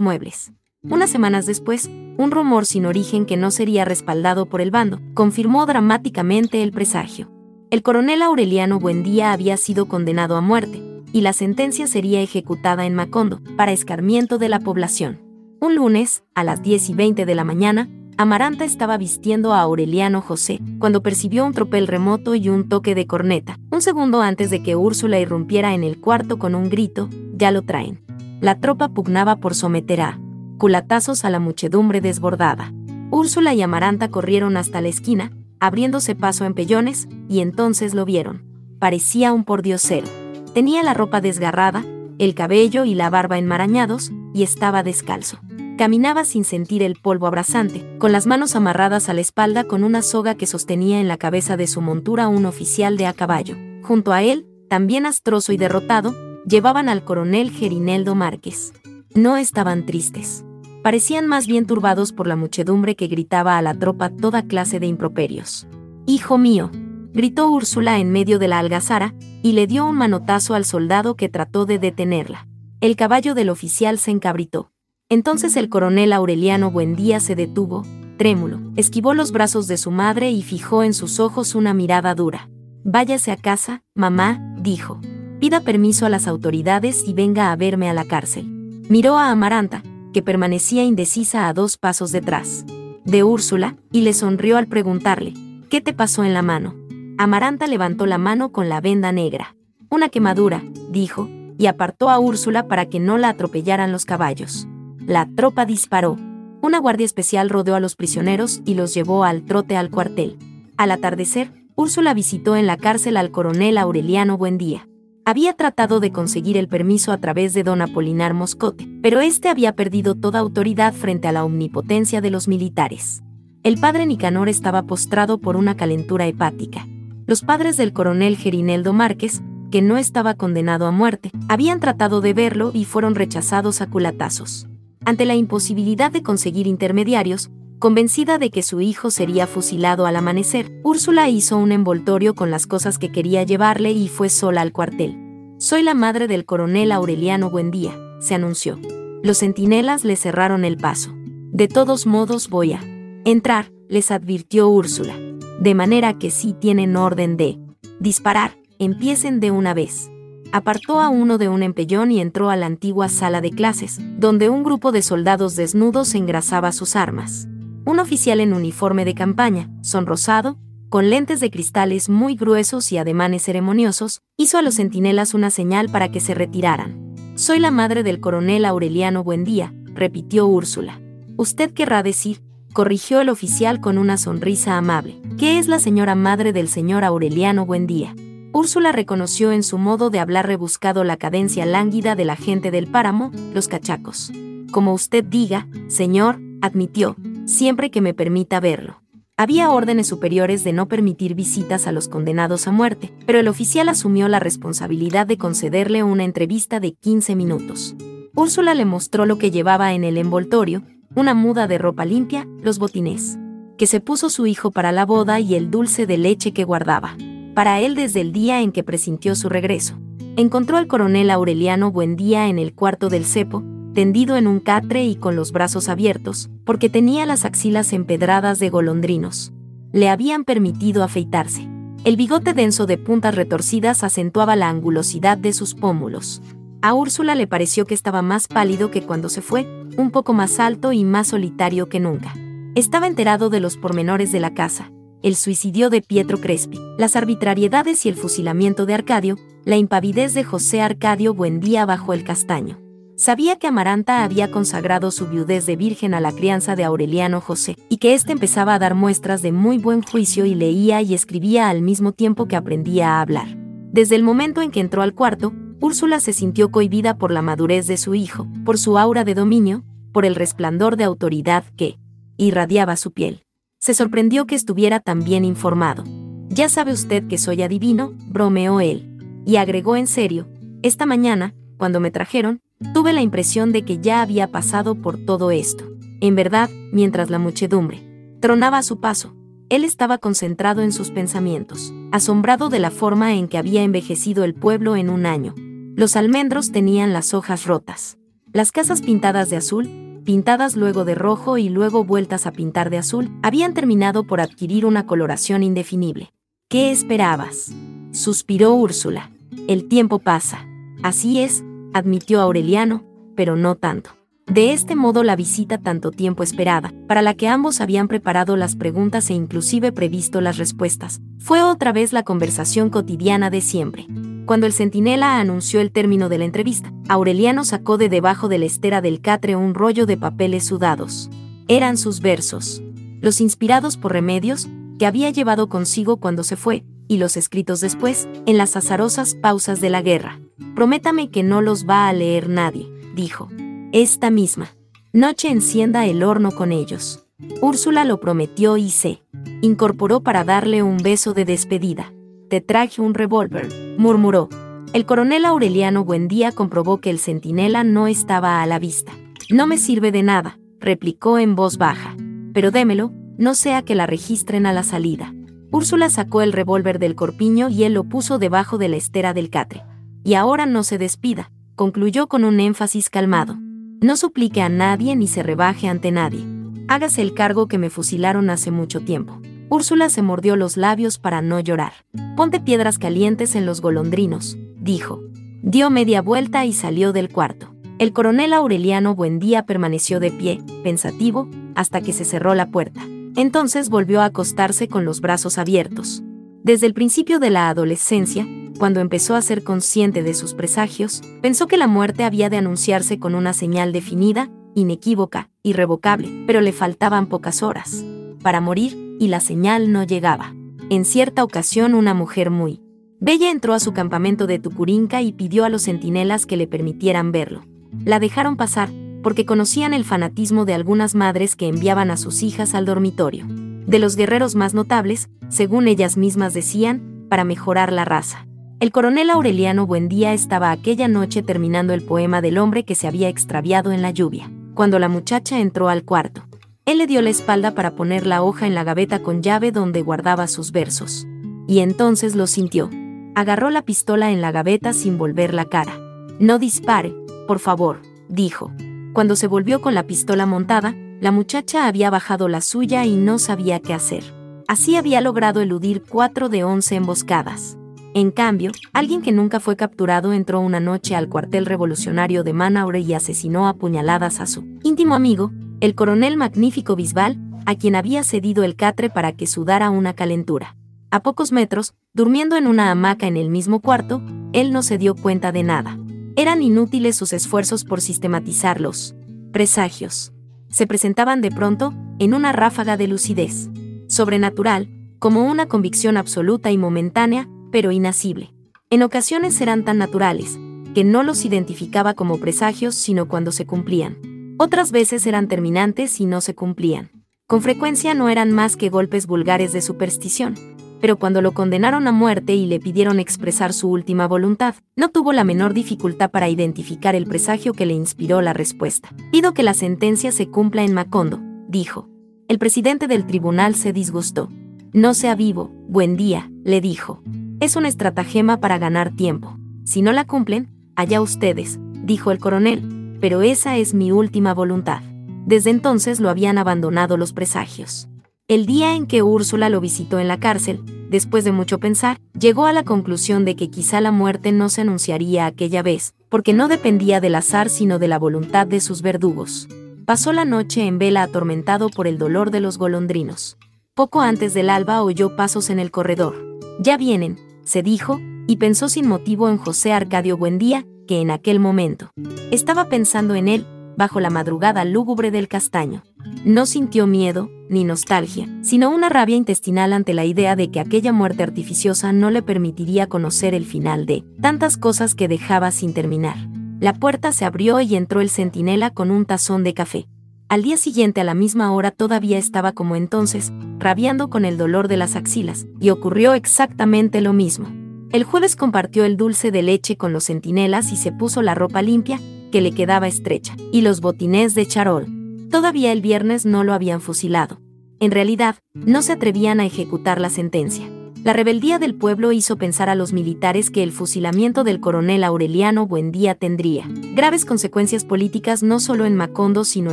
muebles. 0.00 0.52
Unas 0.82 1.10
semanas 1.10 1.46
después, 1.46 1.90
un 2.18 2.30
rumor 2.30 2.66
sin 2.66 2.86
origen 2.86 3.24
que 3.24 3.36
no 3.36 3.50
sería 3.50 3.84
respaldado 3.84 4.46
por 4.46 4.60
el 4.60 4.70
bando 4.70 5.00
confirmó 5.14 5.64
dramáticamente 5.64 6.62
el 6.62 6.72
presagio. 6.72 7.30
El 7.70 7.82
coronel 7.82 8.22
Aureliano 8.22 8.78
Buendía 8.78 9.32
había 9.32 9.56
sido 9.56 9.86
condenado 9.86 10.36
a 10.36 10.40
muerte, 10.40 10.82
y 11.12 11.22
la 11.22 11.32
sentencia 11.32 11.86
sería 11.86 12.20
ejecutada 12.20 12.84
en 12.84 12.94
Macondo, 12.94 13.40
para 13.56 13.72
escarmiento 13.72 14.38
de 14.38 14.48
la 14.48 14.60
población. 14.60 15.20
Un 15.60 15.74
lunes, 15.74 16.22
a 16.34 16.44
las 16.44 16.62
10 16.62 16.90
y 16.90 16.94
20 16.94 17.26
de 17.26 17.34
la 17.34 17.44
mañana, 17.44 17.88
Amaranta 18.20 18.64
estaba 18.64 18.98
vistiendo 18.98 19.52
a 19.52 19.60
Aureliano 19.60 20.20
José, 20.20 20.58
cuando 20.80 21.04
percibió 21.04 21.46
un 21.46 21.52
tropel 21.52 21.86
remoto 21.86 22.34
y 22.34 22.48
un 22.48 22.68
toque 22.68 22.96
de 22.96 23.06
corneta. 23.06 23.60
Un 23.70 23.80
segundo 23.80 24.22
antes 24.22 24.50
de 24.50 24.60
que 24.60 24.74
Úrsula 24.74 25.20
irrumpiera 25.20 25.72
en 25.72 25.84
el 25.84 26.00
cuarto 26.00 26.36
con 26.36 26.56
un 26.56 26.68
grito, 26.68 27.08
ya 27.34 27.52
lo 27.52 27.62
traen. 27.62 28.00
La 28.40 28.58
tropa 28.58 28.88
pugnaba 28.88 29.36
por 29.36 29.54
someter 29.54 30.00
a 30.00 30.18
culatazos 30.58 31.24
a 31.24 31.30
la 31.30 31.38
muchedumbre 31.38 32.00
desbordada. 32.00 32.72
Úrsula 33.12 33.54
y 33.54 33.62
Amaranta 33.62 34.08
corrieron 34.08 34.56
hasta 34.56 34.80
la 34.80 34.88
esquina, 34.88 35.30
abriéndose 35.60 36.16
paso 36.16 36.44
en 36.44 36.54
pellones, 36.54 37.06
y 37.28 37.38
entonces 37.38 37.94
lo 37.94 38.04
vieron. 38.04 38.42
Parecía 38.80 39.32
un 39.32 39.44
pordiosero. 39.44 40.08
Tenía 40.54 40.82
la 40.82 40.92
ropa 40.92 41.20
desgarrada, 41.20 41.84
el 42.18 42.34
cabello 42.34 42.84
y 42.84 42.96
la 42.96 43.10
barba 43.10 43.38
enmarañados, 43.38 44.10
y 44.34 44.42
estaba 44.42 44.82
descalzo. 44.82 45.38
Caminaba 45.78 46.24
sin 46.24 46.42
sentir 46.42 46.82
el 46.82 46.96
polvo 46.96 47.28
abrasante, 47.28 47.88
con 47.98 48.10
las 48.10 48.26
manos 48.26 48.56
amarradas 48.56 49.08
a 49.08 49.14
la 49.14 49.20
espalda 49.20 49.62
con 49.62 49.84
una 49.84 50.02
soga 50.02 50.34
que 50.34 50.48
sostenía 50.48 51.00
en 51.00 51.06
la 51.06 51.18
cabeza 51.18 51.56
de 51.56 51.68
su 51.68 51.80
montura 51.80 52.26
un 52.26 52.46
oficial 52.46 52.96
de 52.96 53.06
a 53.06 53.12
caballo. 53.12 53.54
Junto 53.84 54.12
a 54.12 54.24
él, 54.24 54.44
también 54.68 55.06
astroso 55.06 55.52
y 55.52 55.56
derrotado, 55.56 56.16
llevaban 56.44 56.88
al 56.88 57.04
coronel 57.04 57.52
Gerineldo 57.52 58.16
Márquez. 58.16 58.72
No 59.14 59.36
estaban 59.36 59.86
tristes. 59.86 60.44
Parecían 60.82 61.28
más 61.28 61.46
bien 61.46 61.64
turbados 61.64 62.12
por 62.12 62.26
la 62.26 62.34
muchedumbre 62.34 62.96
que 62.96 63.06
gritaba 63.06 63.56
a 63.56 63.62
la 63.62 63.72
tropa 63.72 64.10
toda 64.10 64.42
clase 64.42 64.80
de 64.80 64.88
improperios. 64.88 65.68
Hijo 66.06 66.38
mío, 66.38 66.72
gritó 67.12 67.52
Úrsula 67.52 68.00
en 68.00 68.10
medio 68.10 68.40
de 68.40 68.48
la 68.48 68.58
algazara, 68.58 69.14
y 69.44 69.52
le 69.52 69.68
dio 69.68 69.86
un 69.86 69.94
manotazo 69.94 70.56
al 70.56 70.64
soldado 70.64 71.14
que 71.14 71.28
trató 71.28 71.66
de 71.66 71.78
detenerla. 71.78 72.48
El 72.80 72.96
caballo 72.96 73.36
del 73.36 73.48
oficial 73.48 74.00
se 74.00 74.10
encabritó. 74.10 74.72
Entonces 75.10 75.56
el 75.56 75.70
coronel 75.70 76.12
Aureliano 76.12 76.70
Buendía 76.70 77.18
se 77.20 77.34
detuvo, 77.34 77.82
trémulo, 78.18 78.60
esquivó 78.76 79.14
los 79.14 79.32
brazos 79.32 79.66
de 79.66 79.78
su 79.78 79.90
madre 79.90 80.30
y 80.30 80.42
fijó 80.42 80.82
en 80.82 80.92
sus 80.92 81.18
ojos 81.18 81.54
una 81.54 81.72
mirada 81.72 82.14
dura. 82.14 82.50
Váyase 82.84 83.32
a 83.32 83.36
casa, 83.36 83.82
mamá, 83.94 84.54
dijo. 84.60 85.00
Pida 85.40 85.60
permiso 85.60 86.04
a 86.04 86.10
las 86.10 86.26
autoridades 86.26 87.08
y 87.08 87.14
venga 87.14 87.52
a 87.52 87.56
verme 87.56 87.88
a 87.88 87.94
la 87.94 88.04
cárcel. 88.04 88.44
Miró 88.90 89.16
a 89.16 89.30
Amaranta, 89.30 89.82
que 90.12 90.22
permanecía 90.22 90.84
indecisa 90.84 91.48
a 91.48 91.54
dos 91.54 91.78
pasos 91.78 92.12
detrás 92.12 92.66
de 93.04 93.24
Úrsula, 93.24 93.76
y 93.90 94.02
le 94.02 94.12
sonrió 94.12 94.58
al 94.58 94.66
preguntarle, 94.66 95.32
¿qué 95.70 95.80
te 95.80 95.94
pasó 95.94 96.24
en 96.24 96.34
la 96.34 96.42
mano? 96.42 96.74
Amaranta 97.16 97.66
levantó 97.66 98.04
la 98.04 98.18
mano 98.18 98.52
con 98.52 98.68
la 98.68 98.82
venda 98.82 99.12
negra. 99.12 99.56
Una 99.88 100.10
quemadura, 100.10 100.62
dijo, 100.90 101.30
y 101.56 101.66
apartó 101.66 102.10
a 102.10 102.18
Úrsula 102.18 102.68
para 102.68 102.86
que 102.86 103.00
no 103.00 103.16
la 103.16 103.30
atropellaran 103.30 103.92
los 103.92 104.04
caballos. 104.04 104.68
La 105.08 105.26
tropa 105.26 105.64
disparó. 105.64 106.18
Una 106.60 106.78
guardia 106.80 107.06
especial 107.06 107.48
rodeó 107.48 107.74
a 107.74 107.80
los 107.80 107.96
prisioneros 107.96 108.60
y 108.66 108.74
los 108.74 108.92
llevó 108.92 109.24
al 109.24 109.42
trote 109.42 109.74
al 109.74 109.88
cuartel. 109.88 110.36
Al 110.76 110.90
atardecer, 110.90 111.50
Úrsula 111.76 112.12
visitó 112.12 112.56
en 112.56 112.66
la 112.66 112.76
cárcel 112.76 113.16
al 113.16 113.30
coronel 113.30 113.78
Aureliano 113.78 114.36
Buendía. 114.36 114.86
Había 115.24 115.54
tratado 115.54 116.00
de 116.00 116.12
conseguir 116.12 116.58
el 116.58 116.68
permiso 116.68 117.10
a 117.10 117.16
través 117.16 117.54
de 117.54 117.62
don 117.62 117.80
Apolinar 117.80 118.34
Moscote, 118.34 118.86
pero 119.00 119.20
este 119.22 119.48
había 119.48 119.74
perdido 119.74 120.14
toda 120.14 120.40
autoridad 120.40 120.92
frente 120.92 121.26
a 121.26 121.32
la 121.32 121.42
omnipotencia 121.42 122.20
de 122.20 122.30
los 122.30 122.46
militares. 122.46 123.22
El 123.62 123.80
padre 123.80 124.04
Nicanor 124.04 124.50
estaba 124.50 124.82
postrado 124.82 125.38
por 125.38 125.56
una 125.56 125.74
calentura 125.74 126.26
hepática. 126.26 126.86
Los 127.26 127.40
padres 127.40 127.78
del 127.78 127.94
coronel 127.94 128.36
Gerineldo 128.36 128.92
Márquez, 128.92 129.40
que 129.70 129.80
no 129.80 129.96
estaba 129.96 130.34
condenado 130.34 130.86
a 130.86 130.90
muerte, 130.90 131.30
habían 131.48 131.80
tratado 131.80 132.20
de 132.20 132.34
verlo 132.34 132.72
y 132.74 132.84
fueron 132.84 133.14
rechazados 133.14 133.80
a 133.80 133.86
culatazos. 133.86 134.68
Ante 135.04 135.24
la 135.24 135.34
imposibilidad 135.34 136.10
de 136.10 136.22
conseguir 136.22 136.66
intermediarios, 136.66 137.50
convencida 137.78 138.38
de 138.38 138.50
que 138.50 138.62
su 138.62 138.80
hijo 138.80 139.10
sería 139.10 139.46
fusilado 139.46 140.06
al 140.06 140.16
amanecer, 140.16 140.80
Úrsula 140.82 141.28
hizo 141.28 141.56
un 141.56 141.72
envoltorio 141.72 142.34
con 142.34 142.50
las 142.50 142.66
cosas 142.66 142.98
que 142.98 143.12
quería 143.12 143.42
llevarle 143.44 143.92
y 143.92 144.08
fue 144.08 144.28
sola 144.28 144.60
al 144.60 144.72
cuartel. 144.72 145.16
Soy 145.58 145.82
la 145.82 145.94
madre 145.94 146.28
del 146.28 146.44
coronel 146.44 146.92
Aureliano 146.92 147.50
Buendía, 147.50 147.96
se 148.20 148.34
anunció. 148.34 148.78
Los 149.22 149.38
centinelas 149.38 150.04
le 150.04 150.16
cerraron 150.16 150.64
el 150.64 150.76
paso. 150.76 151.12
De 151.52 151.68
todos 151.68 152.06
modos 152.06 152.48
voy 152.48 152.72
a 152.72 152.80
entrar, 153.24 153.72
les 153.88 154.10
advirtió 154.10 154.68
Úrsula. 154.68 155.16
De 155.60 155.74
manera 155.74 156.18
que 156.18 156.30
sí 156.30 156.52
tienen 156.52 156.96
orden 156.96 157.36
de 157.36 157.58
disparar, 157.98 158.58
empiecen 158.78 159.40
de 159.40 159.50
una 159.50 159.74
vez 159.74 160.10
apartó 160.52 161.00
a 161.00 161.08
uno 161.08 161.38
de 161.38 161.48
un 161.48 161.62
empellón 161.62 162.10
y 162.12 162.20
entró 162.20 162.50
a 162.50 162.56
la 162.56 162.66
antigua 162.66 163.08
sala 163.08 163.40
de 163.40 163.50
clases, 163.50 163.98
donde 164.18 164.48
un 164.48 164.62
grupo 164.62 164.92
de 164.92 165.02
soldados 165.02 165.56
desnudos 165.56 166.14
engrasaba 166.14 166.72
sus 166.72 166.96
armas. 166.96 167.48
Un 167.84 167.98
oficial 167.98 168.40
en 168.40 168.52
uniforme 168.52 169.04
de 169.04 169.14
campaña, 169.14 169.70
sonrosado, 169.82 170.58
con 170.88 171.10
lentes 171.10 171.40
de 171.40 171.50
cristales 171.50 172.08
muy 172.08 172.34
gruesos 172.34 172.92
y 172.92 172.98
ademanes 172.98 173.42
ceremoniosos, 173.42 174.22
hizo 174.36 174.58
a 174.58 174.62
los 174.62 174.76
centinelas 174.76 175.34
una 175.34 175.50
señal 175.50 175.88
para 175.90 176.10
que 176.10 176.20
se 176.20 176.34
retiraran. 176.34 177.14
Soy 177.34 177.60
la 177.60 177.70
madre 177.70 178.02
del 178.02 178.20
coronel 178.20 178.64
Aureliano 178.64 179.22
Buendía, 179.22 179.74
repitió 179.94 180.46
Úrsula. 180.46 181.00
Usted 181.36 181.72
querrá 181.72 182.02
decir, 182.02 182.42
corrigió 182.72 183.20
el 183.20 183.28
oficial 183.28 183.80
con 183.80 183.98
una 183.98 184.16
sonrisa 184.16 184.76
amable, 184.76 185.20
que 185.38 185.58
es 185.58 185.68
la 185.68 185.78
señora 185.78 186.14
madre 186.14 186.52
del 186.52 186.68
señor 186.68 187.04
Aureliano 187.04 187.66
Buendía. 187.66 188.14
Úrsula 188.52 188.92
reconoció 188.92 189.52
en 189.52 189.62
su 189.62 189.76
modo 189.76 190.08
de 190.08 190.20
hablar 190.20 190.46
rebuscado 190.46 191.04
la 191.04 191.18
cadencia 191.18 191.66
lánguida 191.66 192.16
de 192.16 192.24
la 192.24 192.34
gente 192.34 192.70
del 192.70 192.86
páramo, 192.86 193.30
los 193.52 193.68
cachacos. 193.68 194.32
Como 194.72 194.94
usted 194.94 195.22
diga, 195.22 195.68
señor, 195.88 196.40
admitió, 196.62 197.16
siempre 197.44 197.90
que 197.90 198.00
me 198.00 198.14
permita 198.14 198.58
verlo. 198.58 199.02
Había 199.36 199.70
órdenes 199.70 200.08
superiores 200.08 200.64
de 200.64 200.72
no 200.72 200.88
permitir 200.88 201.34
visitas 201.34 201.86
a 201.86 201.92
los 201.92 202.08
condenados 202.08 202.66
a 202.66 202.72
muerte, 202.72 203.12
pero 203.26 203.38
el 203.38 203.48
oficial 203.48 203.88
asumió 203.88 204.28
la 204.28 204.40
responsabilidad 204.40 205.26
de 205.26 205.36
concederle 205.36 206.02
una 206.02 206.24
entrevista 206.24 206.80
de 206.80 206.94
15 206.94 207.36
minutos. 207.36 207.96
Úrsula 208.34 208.74
le 208.74 208.86
mostró 208.86 209.26
lo 209.26 209.38
que 209.38 209.50
llevaba 209.50 209.92
en 209.92 210.04
el 210.04 210.16
envoltorio, 210.16 210.82
una 211.14 211.34
muda 211.34 211.66
de 211.66 211.78
ropa 211.78 212.06
limpia, 212.06 212.48
los 212.62 212.78
botines, 212.78 213.38
que 213.76 213.86
se 213.86 214.00
puso 214.00 214.30
su 214.30 214.46
hijo 214.46 214.70
para 214.70 214.90
la 214.90 215.04
boda 215.04 215.38
y 215.38 215.54
el 215.54 215.70
dulce 215.70 216.06
de 216.06 216.18
leche 216.18 216.52
que 216.52 216.64
guardaba 216.64 217.14
para 217.58 217.80
él 217.80 217.96
desde 217.96 218.20
el 218.20 218.32
día 218.32 218.62
en 218.62 218.70
que 218.70 218.84
presintió 218.84 219.34
su 219.34 219.48
regreso. 219.48 219.98
Encontró 220.36 220.76
al 220.76 220.86
coronel 220.86 221.28
Aureliano 221.28 221.90
Buendía 221.90 222.46
en 222.46 222.56
el 222.56 222.72
cuarto 222.72 223.08
del 223.08 223.24
cepo, 223.24 223.64
tendido 223.94 224.36
en 224.36 224.46
un 224.46 224.60
catre 224.60 225.04
y 225.04 225.16
con 225.16 225.34
los 225.34 225.50
brazos 225.50 225.88
abiertos, 225.88 226.50
porque 226.64 226.88
tenía 226.88 227.26
las 227.26 227.44
axilas 227.44 227.92
empedradas 227.92 228.60
de 228.60 228.70
golondrinos. 228.70 229.52
Le 229.92 230.08
habían 230.08 230.44
permitido 230.44 231.02
afeitarse. 231.02 231.68
El 232.04 232.14
bigote 232.14 232.52
denso 232.54 232.86
de 232.86 232.96
puntas 232.96 233.34
retorcidas 233.34 234.04
acentuaba 234.04 234.54
la 234.54 234.68
angulosidad 234.68 235.36
de 235.36 235.52
sus 235.52 235.74
pómulos. 235.74 236.40
A 236.80 236.94
Úrsula 236.94 237.34
le 237.34 237.48
pareció 237.48 237.86
que 237.86 237.94
estaba 237.94 238.22
más 238.22 238.46
pálido 238.46 238.92
que 238.92 239.02
cuando 239.02 239.28
se 239.28 239.42
fue, 239.42 239.66
un 239.96 240.12
poco 240.12 240.32
más 240.32 240.60
alto 240.60 240.92
y 240.92 241.02
más 241.02 241.26
solitario 241.26 241.88
que 241.88 241.98
nunca. 241.98 242.32
Estaba 242.76 243.08
enterado 243.08 243.50
de 243.50 243.58
los 243.58 243.76
pormenores 243.76 244.30
de 244.30 244.38
la 244.38 244.54
casa, 244.54 244.92
el 245.22 245.34
suicidio 245.34 245.90
de 245.90 246.00
Pietro 246.00 246.40
Crespi, 246.40 246.78
las 246.96 247.16
arbitrariedades 247.16 248.06
y 248.06 248.08
el 248.08 248.14
fusilamiento 248.14 248.86
de 248.86 248.94
Arcadio, 248.94 249.36
la 249.64 249.76
impavidez 249.76 250.34
de 250.34 250.44
José 250.44 250.80
Arcadio 250.80 251.34
Buendía 251.34 251.84
bajo 251.86 252.12
el 252.12 252.24
castaño. 252.24 252.78
Sabía 253.16 253.56
que 253.56 253.66
Amaranta 253.66 254.22
había 254.22 254.48
consagrado 254.48 255.10
su 255.10 255.26
viudez 255.26 255.66
de 255.66 255.74
virgen 255.74 256.14
a 256.14 256.20
la 256.20 256.30
crianza 256.30 256.76
de 256.76 256.84
Aureliano 256.84 257.40
José, 257.40 257.76
y 257.88 257.96
que 257.96 258.14
éste 258.14 258.30
empezaba 258.30 258.74
a 258.74 258.78
dar 258.78 258.94
muestras 258.94 259.42
de 259.42 259.50
muy 259.50 259.78
buen 259.78 260.02
juicio 260.02 260.44
y 260.44 260.54
leía 260.54 261.02
y 261.02 261.14
escribía 261.14 261.68
al 261.68 261.82
mismo 261.82 262.12
tiempo 262.12 262.46
que 262.46 262.54
aprendía 262.54 263.16
a 263.16 263.20
hablar. 263.20 263.48
Desde 263.90 264.14
el 264.14 264.22
momento 264.22 264.62
en 264.62 264.70
que 264.70 264.78
entró 264.78 265.02
al 265.02 265.14
cuarto, 265.14 265.52
Úrsula 265.80 266.20
se 266.20 266.32
sintió 266.32 266.70
cohibida 266.70 267.18
por 267.18 267.32
la 267.32 267.42
madurez 267.42 267.88
de 267.88 267.96
su 267.96 268.14
hijo, 268.14 268.46
por 268.64 268.78
su 268.78 268.98
aura 268.98 269.24
de 269.24 269.34
dominio, 269.34 269.82
por 270.12 270.24
el 270.24 270.36
resplandor 270.36 270.96
de 270.96 271.04
autoridad 271.04 271.64
que 271.76 271.98
irradiaba 272.36 272.96
su 272.96 273.10
piel. 273.10 273.42
Se 273.78 273.94
sorprendió 273.94 274.46
que 274.46 274.54
estuviera 274.54 275.00
tan 275.00 275.22
bien 275.22 275.44
informado. 275.44 276.04
Ya 276.48 276.68
sabe 276.68 276.92
usted 276.92 277.26
que 277.28 277.38
soy 277.38 277.62
adivino, 277.62 278.12
bromeó 278.26 278.80
él. 278.80 279.42
Y 279.46 279.56
agregó 279.56 279.96
en 279.96 280.06
serio, 280.06 280.48
esta 280.82 281.06
mañana, 281.06 281.54
cuando 281.76 282.00
me 282.00 282.10
trajeron, 282.10 282.60
tuve 282.92 283.12
la 283.12 283.22
impresión 283.22 283.72
de 283.72 283.84
que 283.84 283.98
ya 283.98 284.20
había 284.20 284.48
pasado 284.48 284.96
por 284.96 285.18
todo 285.24 285.50
esto. 285.50 285.84
En 286.20 286.34
verdad, 286.34 286.68
mientras 286.92 287.30
la 287.30 287.38
muchedumbre 287.38 288.04
tronaba 288.40 288.78
a 288.78 288.82
su 288.82 289.00
paso, 289.00 289.34
él 289.68 289.84
estaba 289.84 290.18
concentrado 290.18 290.82
en 290.82 290.92
sus 290.92 291.10
pensamientos, 291.10 291.92
asombrado 292.12 292.68
de 292.68 292.78
la 292.78 292.90
forma 292.90 293.34
en 293.34 293.48
que 293.48 293.58
había 293.58 293.82
envejecido 293.82 294.44
el 294.44 294.54
pueblo 294.54 294.96
en 294.96 295.10
un 295.10 295.26
año. 295.26 295.54
Los 295.94 296.16
almendros 296.16 296.72
tenían 296.72 297.12
las 297.12 297.34
hojas 297.34 297.66
rotas. 297.66 298.18
Las 298.52 298.72
casas 298.72 299.02
pintadas 299.02 299.50
de 299.50 299.56
azul, 299.56 299.88
pintadas 300.28 300.76
luego 300.76 301.06
de 301.06 301.14
rojo 301.14 301.56
y 301.56 301.70
luego 301.70 302.04
vueltas 302.04 302.46
a 302.46 302.52
pintar 302.52 302.90
de 302.90 302.98
azul, 302.98 303.30
habían 303.42 303.72
terminado 303.72 304.24
por 304.24 304.42
adquirir 304.42 304.84
una 304.84 305.06
coloración 305.06 305.62
indefinible. 305.62 306.34
¿Qué 306.68 306.90
esperabas? 306.90 307.72
suspiró 308.12 308.74
Úrsula. 308.74 309.30
El 309.68 309.88
tiempo 309.88 310.18
pasa. 310.18 310.66
Así 311.02 311.40
es, 311.40 311.64
admitió 311.94 312.42
Aureliano, 312.42 313.04
pero 313.36 313.56
no 313.56 313.74
tanto. 313.76 314.10
De 314.46 314.74
este 314.74 314.96
modo 314.96 315.24
la 315.24 315.34
visita 315.34 315.78
tanto 315.78 316.10
tiempo 316.10 316.42
esperada, 316.42 316.92
para 317.06 317.22
la 317.22 317.32
que 317.32 317.48
ambos 317.48 317.80
habían 317.80 318.06
preparado 318.06 318.54
las 318.58 318.76
preguntas 318.76 319.30
e 319.30 319.32
inclusive 319.32 319.92
previsto 319.92 320.42
las 320.42 320.58
respuestas, 320.58 321.22
fue 321.38 321.62
otra 321.62 321.94
vez 321.94 322.12
la 322.12 322.22
conversación 322.22 322.90
cotidiana 322.90 323.48
de 323.48 323.62
siempre. 323.62 324.06
Cuando 324.48 324.66
el 324.66 324.72
centinela 324.72 325.40
anunció 325.40 325.82
el 325.82 325.92
término 325.92 326.30
de 326.30 326.38
la 326.38 326.46
entrevista, 326.46 326.90
Aureliano 327.10 327.66
sacó 327.66 327.98
de 327.98 328.08
debajo 328.08 328.48
de 328.48 328.56
la 328.56 328.64
estera 328.64 329.02
del 329.02 329.20
catre 329.20 329.56
un 329.56 329.74
rollo 329.74 330.06
de 330.06 330.16
papeles 330.16 330.64
sudados. 330.64 331.28
Eran 331.68 331.98
sus 331.98 332.22
versos, 332.22 332.82
los 333.20 333.42
inspirados 333.42 333.98
por 333.98 334.12
remedios, 334.12 334.66
que 334.98 335.04
había 335.04 335.28
llevado 335.28 335.68
consigo 335.68 336.16
cuando 336.16 336.44
se 336.44 336.56
fue, 336.56 336.82
y 337.08 337.18
los 337.18 337.36
escritos 337.36 337.82
después, 337.82 338.26
en 338.46 338.56
las 338.56 338.74
azarosas 338.74 339.34
pausas 339.34 339.82
de 339.82 339.90
la 339.90 340.00
guerra. 340.00 340.40
Prométame 340.74 341.28
que 341.28 341.42
no 341.42 341.60
los 341.60 341.86
va 341.86 342.08
a 342.08 342.12
leer 342.14 342.48
nadie, 342.48 342.90
dijo. 343.14 343.50
Esta 343.92 344.30
misma 344.30 344.70
noche 345.12 345.50
encienda 345.50 346.06
el 346.06 346.22
horno 346.22 346.52
con 346.52 346.72
ellos. 346.72 347.26
Úrsula 347.60 348.06
lo 348.06 348.18
prometió 348.18 348.78
y 348.78 348.88
se 348.88 349.20
incorporó 349.60 350.22
para 350.22 350.42
darle 350.44 350.82
un 350.82 350.96
beso 350.96 351.34
de 351.34 351.44
despedida. 351.44 352.14
Te 352.48 352.62
traje 352.62 353.02
un 353.02 353.12
revólver, 353.12 353.68
murmuró. 353.98 354.48
El 354.94 355.04
coronel 355.04 355.44
Aureliano 355.44 356.02
Buendía 356.02 356.50
comprobó 356.50 356.98
que 356.98 357.10
el 357.10 357.18
centinela 357.18 357.84
no 357.84 358.06
estaba 358.06 358.62
a 358.62 358.66
la 358.66 358.78
vista. 358.78 359.12
No 359.50 359.66
me 359.66 359.76
sirve 359.76 360.12
de 360.12 360.22
nada, 360.22 360.58
replicó 360.80 361.38
en 361.38 361.54
voz 361.54 361.76
baja. 361.76 362.16
Pero 362.54 362.70
démelo, 362.70 363.12
no 363.36 363.54
sea 363.54 363.82
que 363.82 363.94
la 363.94 364.06
registren 364.06 364.64
a 364.64 364.72
la 364.72 364.82
salida. 364.82 365.34
Úrsula 365.70 366.08
sacó 366.08 366.40
el 366.40 366.54
revólver 366.54 366.98
del 366.98 367.16
corpiño 367.16 367.68
y 367.68 367.84
él 367.84 367.92
lo 367.92 368.04
puso 368.04 368.38
debajo 368.38 368.78
de 368.78 368.88
la 368.88 368.96
estera 368.96 369.34
del 369.34 369.50
catre. 369.50 369.82
Y 370.24 370.32
ahora 370.32 370.64
no 370.64 370.84
se 370.84 370.96
despida, 370.96 371.50
concluyó 371.74 372.28
con 372.28 372.44
un 372.44 372.60
énfasis 372.60 373.10
calmado. 373.10 373.58
No 374.00 374.16
suplique 374.16 374.62
a 374.62 374.70
nadie 374.70 375.16
ni 375.16 375.26
se 375.26 375.42
rebaje 375.42 375.86
ante 375.86 376.10
nadie. 376.12 376.46
Hágase 376.88 377.20
el 377.20 377.34
cargo 377.34 377.68
que 377.68 377.76
me 377.76 377.90
fusilaron 377.90 378.48
hace 378.48 378.70
mucho 378.70 379.00
tiempo. 379.00 379.38
Úrsula 379.70 380.08
se 380.08 380.22
mordió 380.22 380.56
los 380.56 380.76
labios 380.76 381.18
para 381.18 381.42
no 381.42 381.60
llorar. 381.60 381.92
Ponte 382.36 382.58
piedras 382.58 382.98
calientes 382.98 383.54
en 383.54 383.66
los 383.66 383.80
golondrinos, 383.80 384.56
dijo. 384.80 385.20
Dio 385.62 385.90
media 385.90 386.22
vuelta 386.22 386.64
y 386.64 386.72
salió 386.72 387.12
del 387.12 387.28
cuarto. 387.28 387.74
El 387.98 388.12
coronel 388.12 388.52
Aureliano 388.52 389.14
Buendía 389.14 389.66
permaneció 389.66 390.20
de 390.20 390.30
pie, 390.30 390.62
pensativo, 390.82 391.48
hasta 391.74 392.00
que 392.00 392.12
se 392.12 392.24
cerró 392.24 392.54
la 392.54 392.70
puerta. 392.70 393.02
Entonces 393.36 393.90
volvió 393.90 394.20
a 394.20 394.26
acostarse 394.26 394.88
con 394.88 395.04
los 395.04 395.20
brazos 395.20 395.58
abiertos. 395.58 396.22
Desde 396.62 396.86
el 396.86 396.94
principio 396.94 397.38
de 397.38 397.50
la 397.50 397.68
adolescencia, 397.68 398.46
cuando 398.78 399.00
empezó 399.00 399.34
a 399.34 399.42
ser 399.42 399.64
consciente 399.64 400.22
de 400.22 400.34
sus 400.34 400.54
presagios, 400.54 401.22
pensó 401.42 401.66
que 401.66 401.76
la 401.76 401.88
muerte 401.88 402.24
había 402.24 402.48
de 402.48 402.56
anunciarse 402.56 403.18
con 403.18 403.34
una 403.34 403.52
señal 403.52 403.92
definida, 403.92 404.48
inequívoca, 404.74 405.50
irrevocable, 405.62 406.44
pero 406.46 406.60
le 406.60 406.72
faltaban 406.72 407.26
pocas 407.26 407.62
horas 407.62 408.04
para 408.42 408.60
morir, 408.60 409.07
y 409.18 409.28
la 409.28 409.40
señal 409.40 409.92
no 409.92 410.04
llegaba. 410.04 410.54
En 410.90 411.04
cierta 411.04 411.44
ocasión 411.44 411.94
una 411.94 412.14
mujer 412.14 412.50
muy 412.50 412.80
bella 413.20 413.50
entró 413.50 413.74
a 413.74 413.80
su 413.80 413.92
campamento 413.92 414.46
de 414.46 414.58
Tucurinca 414.58 415.22
y 415.22 415.32
pidió 415.32 415.64
a 415.64 415.68
los 415.68 415.82
centinelas 415.82 416.46
que 416.46 416.56
le 416.56 416.66
permitieran 416.66 417.32
verlo. 417.32 417.64
La 418.04 418.20
dejaron 418.20 418.56
pasar, 418.56 418.90
porque 419.22 419.44
conocían 419.44 419.92
el 419.94 420.04
fanatismo 420.04 420.64
de 420.64 420.74
algunas 420.74 421.14
madres 421.14 421.56
que 421.56 421.68
enviaban 421.68 422.10
a 422.10 422.16
sus 422.16 422.42
hijas 422.42 422.74
al 422.74 422.84
dormitorio. 422.84 423.46
De 423.86 423.98
los 423.98 424.16
guerreros 424.16 424.54
más 424.54 424.74
notables, 424.74 425.28
según 425.48 425.88
ellas 425.88 426.16
mismas 426.16 426.54
decían, 426.54 427.26
para 427.28 427.44
mejorar 427.44 427.92
la 427.92 428.04
raza. 428.04 428.46
El 428.80 428.92
coronel 428.92 429.30
Aureliano 429.30 429.86
Buendía 429.86 430.32
estaba 430.32 430.70
aquella 430.70 431.08
noche 431.08 431.42
terminando 431.42 431.92
el 431.94 432.02
poema 432.02 432.40
del 432.40 432.58
hombre 432.58 432.84
que 432.84 432.94
se 432.94 433.08
había 433.08 433.28
extraviado 433.28 433.90
en 433.90 434.02
la 434.02 434.12
lluvia, 434.12 434.50
cuando 434.74 435.00
la 435.00 435.08
muchacha 435.08 435.58
entró 435.58 435.88
al 435.88 436.04
cuarto. 436.04 436.47
Él 436.88 436.96
le 436.96 437.06
dio 437.06 437.20
la 437.20 437.28
espalda 437.28 437.74
para 437.74 437.90
poner 437.90 438.26
la 438.26 438.42
hoja 438.42 438.66
en 438.66 438.74
la 438.74 438.82
gaveta 438.82 439.22
con 439.22 439.42
llave 439.42 439.72
donde 439.72 440.00
guardaba 440.00 440.46
sus 440.46 440.72
versos. 440.72 441.26
Y 441.66 441.80
entonces 441.80 442.34
lo 442.34 442.46
sintió. 442.46 442.88
Agarró 443.34 443.68
la 443.68 443.82
pistola 443.82 444.30
en 444.30 444.40
la 444.40 444.52
gaveta 444.52 444.94
sin 444.94 445.18
volver 445.18 445.52
la 445.52 445.66
cara. 445.66 446.00
No 446.40 446.58
dispare, 446.58 447.14
por 447.46 447.58
favor, 447.58 448.00
dijo. 448.30 448.72
Cuando 449.12 449.36
se 449.36 449.48
volvió 449.48 449.82
con 449.82 449.94
la 449.94 450.06
pistola 450.06 450.46
montada, 450.46 450.96
la 451.20 451.30
muchacha 451.30 451.86
había 451.86 452.08
bajado 452.08 452.48
la 452.48 452.62
suya 452.62 453.04
y 453.04 453.16
no 453.16 453.38
sabía 453.38 453.80
qué 453.80 453.92
hacer. 453.92 454.24
Así 454.66 454.96
había 454.96 455.20
logrado 455.20 455.60
eludir 455.60 456.02
cuatro 456.08 456.48
de 456.48 456.64
once 456.64 456.94
emboscadas. 456.94 457.76
En 458.14 458.30
cambio, 458.30 458.72
alguien 458.94 459.20
que 459.20 459.32
nunca 459.32 459.60
fue 459.60 459.76
capturado 459.76 460.32
entró 460.32 460.60
una 460.60 460.80
noche 460.80 461.14
al 461.16 461.28
cuartel 461.28 461.66
revolucionario 461.66 462.44
de 462.44 462.54
Manaure 462.54 463.00
y 463.00 463.12
asesinó 463.12 463.68
a 463.68 463.74
puñaladas 463.74 464.40
a 464.40 464.46
su 464.46 464.64
íntimo 464.82 465.14
amigo, 465.14 465.52
el 465.80 465.94
coronel 465.94 466.36
Magnífico 466.36 466.96
Bisbal, 466.96 467.38
a 467.64 467.74
quien 467.76 467.94
había 467.94 468.24
cedido 468.24 468.64
el 468.64 468.74
catre 468.74 469.10
para 469.10 469.32
que 469.32 469.46
sudara 469.46 469.90
una 469.90 470.14
calentura. 470.14 470.76
A 471.10 471.22
pocos 471.22 471.52
metros, 471.52 471.94
durmiendo 472.12 472.56
en 472.56 472.66
una 472.66 472.90
hamaca 472.90 473.26
en 473.26 473.36
el 473.36 473.48
mismo 473.48 473.80
cuarto, 473.80 474.22
él 474.52 474.72
no 474.72 474.82
se 474.82 474.98
dio 474.98 475.14
cuenta 475.14 475.52
de 475.52 475.62
nada. 475.62 475.98
Eran 476.36 476.62
inútiles 476.62 477.16
sus 477.16 477.32
esfuerzos 477.32 477.84
por 477.84 478.00
sistematizar 478.00 478.80
los 478.80 479.14
presagios. 479.52 480.32
Se 480.68 480.86
presentaban 480.86 481.40
de 481.40 481.50
pronto, 481.50 481.94
en 482.18 482.34
una 482.34 482.52
ráfaga 482.52 482.96
de 482.96 483.08
lucidez. 483.08 483.70
Sobrenatural, 484.08 484.88
como 485.18 485.44
una 485.44 485.66
convicción 485.66 486.16
absoluta 486.16 486.70
y 486.70 486.78
momentánea, 486.78 487.48
pero 487.70 487.92
inacible. 487.92 488.52
En 488.90 489.02
ocasiones 489.02 489.60
eran 489.60 489.84
tan 489.84 489.98
naturales, 489.98 490.58
que 490.94 491.04
no 491.04 491.22
los 491.22 491.44
identificaba 491.44 492.14
como 492.14 492.38
presagios 492.38 492.94
sino 492.94 493.28
cuando 493.28 493.52
se 493.52 493.66
cumplían. 493.66 494.16
Otras 494.60 494.90
veces 494.90 495.24
eran 495.28 495.46
terminantes 495.46 496.20
y 496.20 496.26
no 496.26 496.40
se 496.40 496.56
cumplían. 496.56 497.12
Con 497.46 497.62
frecuencia 497.62 498.12
no 498.14 498.28
eran 498.28 498.50
más 498.50 498.76
que 498.76 498.88
golpes 498.88 499.28
vulgares 499.28 499.72
de 499.72 499.80
superstición. 499.80 500.56
Pero 501.00 501.16
cuando 501.16 501.40
lo 501.42 501.52
condenaron 501.52 502.08
a 502.08 502.12
muerte 502.12 502.56
y 502.56 502.66
le 502.66 502.80
pidieron 502.80 503.20
expresar 503.20 503.72
su 503.72 503.88
última 503.88 504.26
voluntad, 504.26 504.74
no 504.96 505.10
tuvo 505.10 505.32
la 505.32 505.44
menor 505.44 505.74
dificultad 505.74 506.32
para 506.32 506.48
identificar 506.48 507.14
el 507.14 507.26
presagio 507.26 507.72
que 507.72 507.86
le 507.86 507.94
inspiró 507.94 508.40
la 508.40 508.52
respuesta. 508.52 509.10
Pido 509.30 509.54
que 509.54 509.62
la 509.62 509.74
sentencia 509.74 510.32
se 510.32 510.48
cumpla 510.48 510.82
en 510.82 510.92
Macondo, 510.92 511.40
dijo. 511.68 512.08
El 512.48 512.58
presidente 512.58 513.06
del 513.06 513.26
tribunal 513.26 513.76
se 513.76 513.92
disgustó. 513.92 514.48
No 514.92 515.14
sea 515.14 515.36
vivo, 515.36 515.70
buen 515.86 516.16
día, 516.16 516.50
le 516.64 516.80
dijo. 516.80 517.22
Es 517.60 517.76
un 517.76 517.86
estratagema 517.86 518.58
para 518.58 518.78
ganar 518.78 519.14
tiempo. 519.14 519.56
Si 519.84 520.02
no 520.02 520.10
la 520.10 520.26
cumplen, 520.26 520.68
allá 520.96 521.20
ustedes, 521.20 521.78
dijo 522.02 522.32
el 522.32 522.40
coronel, 522.40 522.97
pero 523.20 523.42
esa 523.42 523.76
es 523.76 523.94
mi 523.94 524.12
última 524.12 524.54
voluntad. 524.54 525.02
Desde 525.46 525.70
entonces 525.70 526.20
lo 526.20 526.30
habían 526.30 526.58
abandonado 526.58 527.16
los 527.16 527.32
presagios. 527.32 528.08
El 528.48 528.66
día 528.66 528.94
en 528.94 529.06
que 529.06 529.22
Úrsula 529.22 529.68
lo 529.68 529.80
visitó 529.80 530.18
en 530.18 530.28
la 530.28 530.40
cárcel, 530.40 530.80
después 531.10 531.44
de 531.44 531.52
mucho 531.52 531.78
pensar, 531.78 532.18
llegó 532.38 532.66
a 532.66 532.72
la 532.72 532.82
conclusión 532.82 533.44
de 533.44 533.56
que 533.56 533.70
quizá 533.70 534.00
la 534.00 534.10
muerte 534.10 534.52
no 534.52 534.68
se 534.68 534.80
anunciaría 534.80 535.46
aquella 535.46 535.82
vez, 535.82 536.14
porque 536.28 536.52
no 536.52 536.68
dependía 536.68 537.20
del 537.20 537.34
azar 537.34 537.68
sino 537.68 537.98
de 537.98 538.08
la 538.08 538.18
voluntad 538.18 538.66
de 538.66 538.80
sus 538.80 539.02
verdugos. 539.02 539.68
Pasó 540.06 540.32
la 540.32 540.46
noche 540.46 540.86
en 540.86 540.98
vela 540.98 541.22
atormentado 541.22 541.90
por 541.90 542.06
el 542.06 542.16
dolor 542.16 542.50
de 542.50 542.60
los 542.60 542.78
golondrinos. 542.78 543.58
Poco 543.92 544.22
antes 544.22 544.54
del 544.54 544.70
alba 544.70 545.02
oyó 545.02 545.36
pasos 545.36 545.68
en 545.68 545.78
el 545.78 545.90
corredor. 545.90 546.58
Ya 546.80 546.96
vienen, 546.96 547.36
se 547.64 547.82
dijo, 547.82 548.18
y 548.48 548.56
pensó 548.56 548.88
sin 548.88 549.06
motivo 549.06 549.48
en 549.50 549.58
José 549.58 549.92
Arcadio 549.92 550.38
Buendía, 550.38 550.86
que 551.06 551.20
en 551.20 551.30
aquel 551.30 551.60
momento 551.60 552.10
estaba 552.50 552.88
pensando 552.88 553.34
en 553.34 553.46
él, 553.46 553.66
bajo 553.96 554.20
la 554.20 554.30
madrugada 554.30 554.84
lúgubre 554.86 555.30
del 555.30 555.48
castaño. 555.48 556.02
No 556.44 556.64
sintió 556.64 557.06
miedo, 557.06 557.50
ni 557.68 557.84
nostalgia, 557.84 558.48
sino 558.62 558.90
una 558.90 559.10
rabia 559.10 559.36
intestinal 559.36 559.92
ante 559.92 560.14
la 560.14 560.24
idea 560.24 560.56
de 560.56 560.70
que 560.70 560.80
aquella 560.80 561.12
muerte 561.12 561.42
artificiosa 561.42 562.12
no 562.12 562.30
le 562.30 562.42
permitiría 562.42 563.06
conocer 563.06 563.54
el 563.54 563.66
final 563.66 564.06
de 564.06 564.24
tantas 564.40 564.78
cosas 564.78 565.14
que 565.14 565.28
dejaba 565.28 565.70
sin 565.70 565.92
terminar. 565.92 566.36
La 566.80 566.94
puerta 566.94 567.32
se 567.32 567.44
abrió 567.44 567.80
y 567.80 567.96
entró 567.96 568.22
el 568.22 568.30
centinela 568.30 568.90
con 568.90 569.10
un 569.10 569.26
tazón 569.26 569.62
de 569.62 569.74
café. 569.74 570.08
Al 570.48 570.62
día 570.62 570.78
siguiente 570.78 571.20
a 571.20 571.24
la 571.24 571.34
misma 571.34 571.70
hora 571.72 571.90
todavía 571.90 572.38
estaba 572.38 572.72
como 572.72 572.96
entonces, 572.96 573.52
rabiando 573.78 574.30
con 574.30 574.46
el 574.46 574.56
dolor 574.56 574.88
de 574.88 574.96
las 574.96 575.16
axilas, 575.16 575.66
y 575.80 575.90
ocurrió 575.90 576.32
exactamente 576.32 577.20
lo 577.20 577.34
mismo. 577.34 577.87
El 578.10 578.24
jueves 578.24 578.56
compartió 578.56 579.04
el 579.04 579.18
dulce 579.18 579.50
de 579.50 579.62
leche 579.62 579.98
con 579.98 580.14
los 580.14 580.24
centinelas 580.24 580.92
y 580.92 580.96
se 580.96 581.12
puso 581.12 581.42
la 581.42 581.54
ropa 581.54 581.82
limpia, 581.82 582.18
que 582.50 582.62
le 582.62 582.72
quedaba 582.72 583.06
estrecha, 583.06 583.54
y 583.70 583.82
los 583.82 584.00
botines 584.00 584.54
de 584.54 584.64
charol. 584.66 585.06
Todavía 585.50 585.92
el 585.92 586.00
viernes 586.00 586.46
no 586.46 586.64
lo 586.64 586.72
habían 586.72 587.02
fusilado. 587.02 587.60
En 588.00 588.10
realidad, 588.10 588.56
no 588.72 589.02
se 589.02 589.12
atrevían 589.12 589.60
a 589.60 589.66
ejecutar 589.66 590.22
la 590.22 590.30
sentencia. 590.30 590.88
La 591.22 591.34
rebeldía 591.34 591.78
del 591.78 591.94
pueblo 591.94 592.32
hizo 592.32 592.56
pensar 592.56 592.88
a 592.88 592.94
los 592.94 593.12
militares 593.12 593.70
que 593.70 593.82
el 593.82 593.92
fusilamiento 593.92 594.64
del 594.64 594.80
coronel 594.80 595.22
Aureliano 595.22 595.86
Buendía 595.86 596.34
tendría 596.34 596.88
graves 597.14 597.44
consecuencias 597.44 598.04
políticas 598.04 598.62
no 598.62 598.80
solo 598.80 599.04
en 599.04 599.16
Macondo 599.16 599.64
sino 599.64 599.92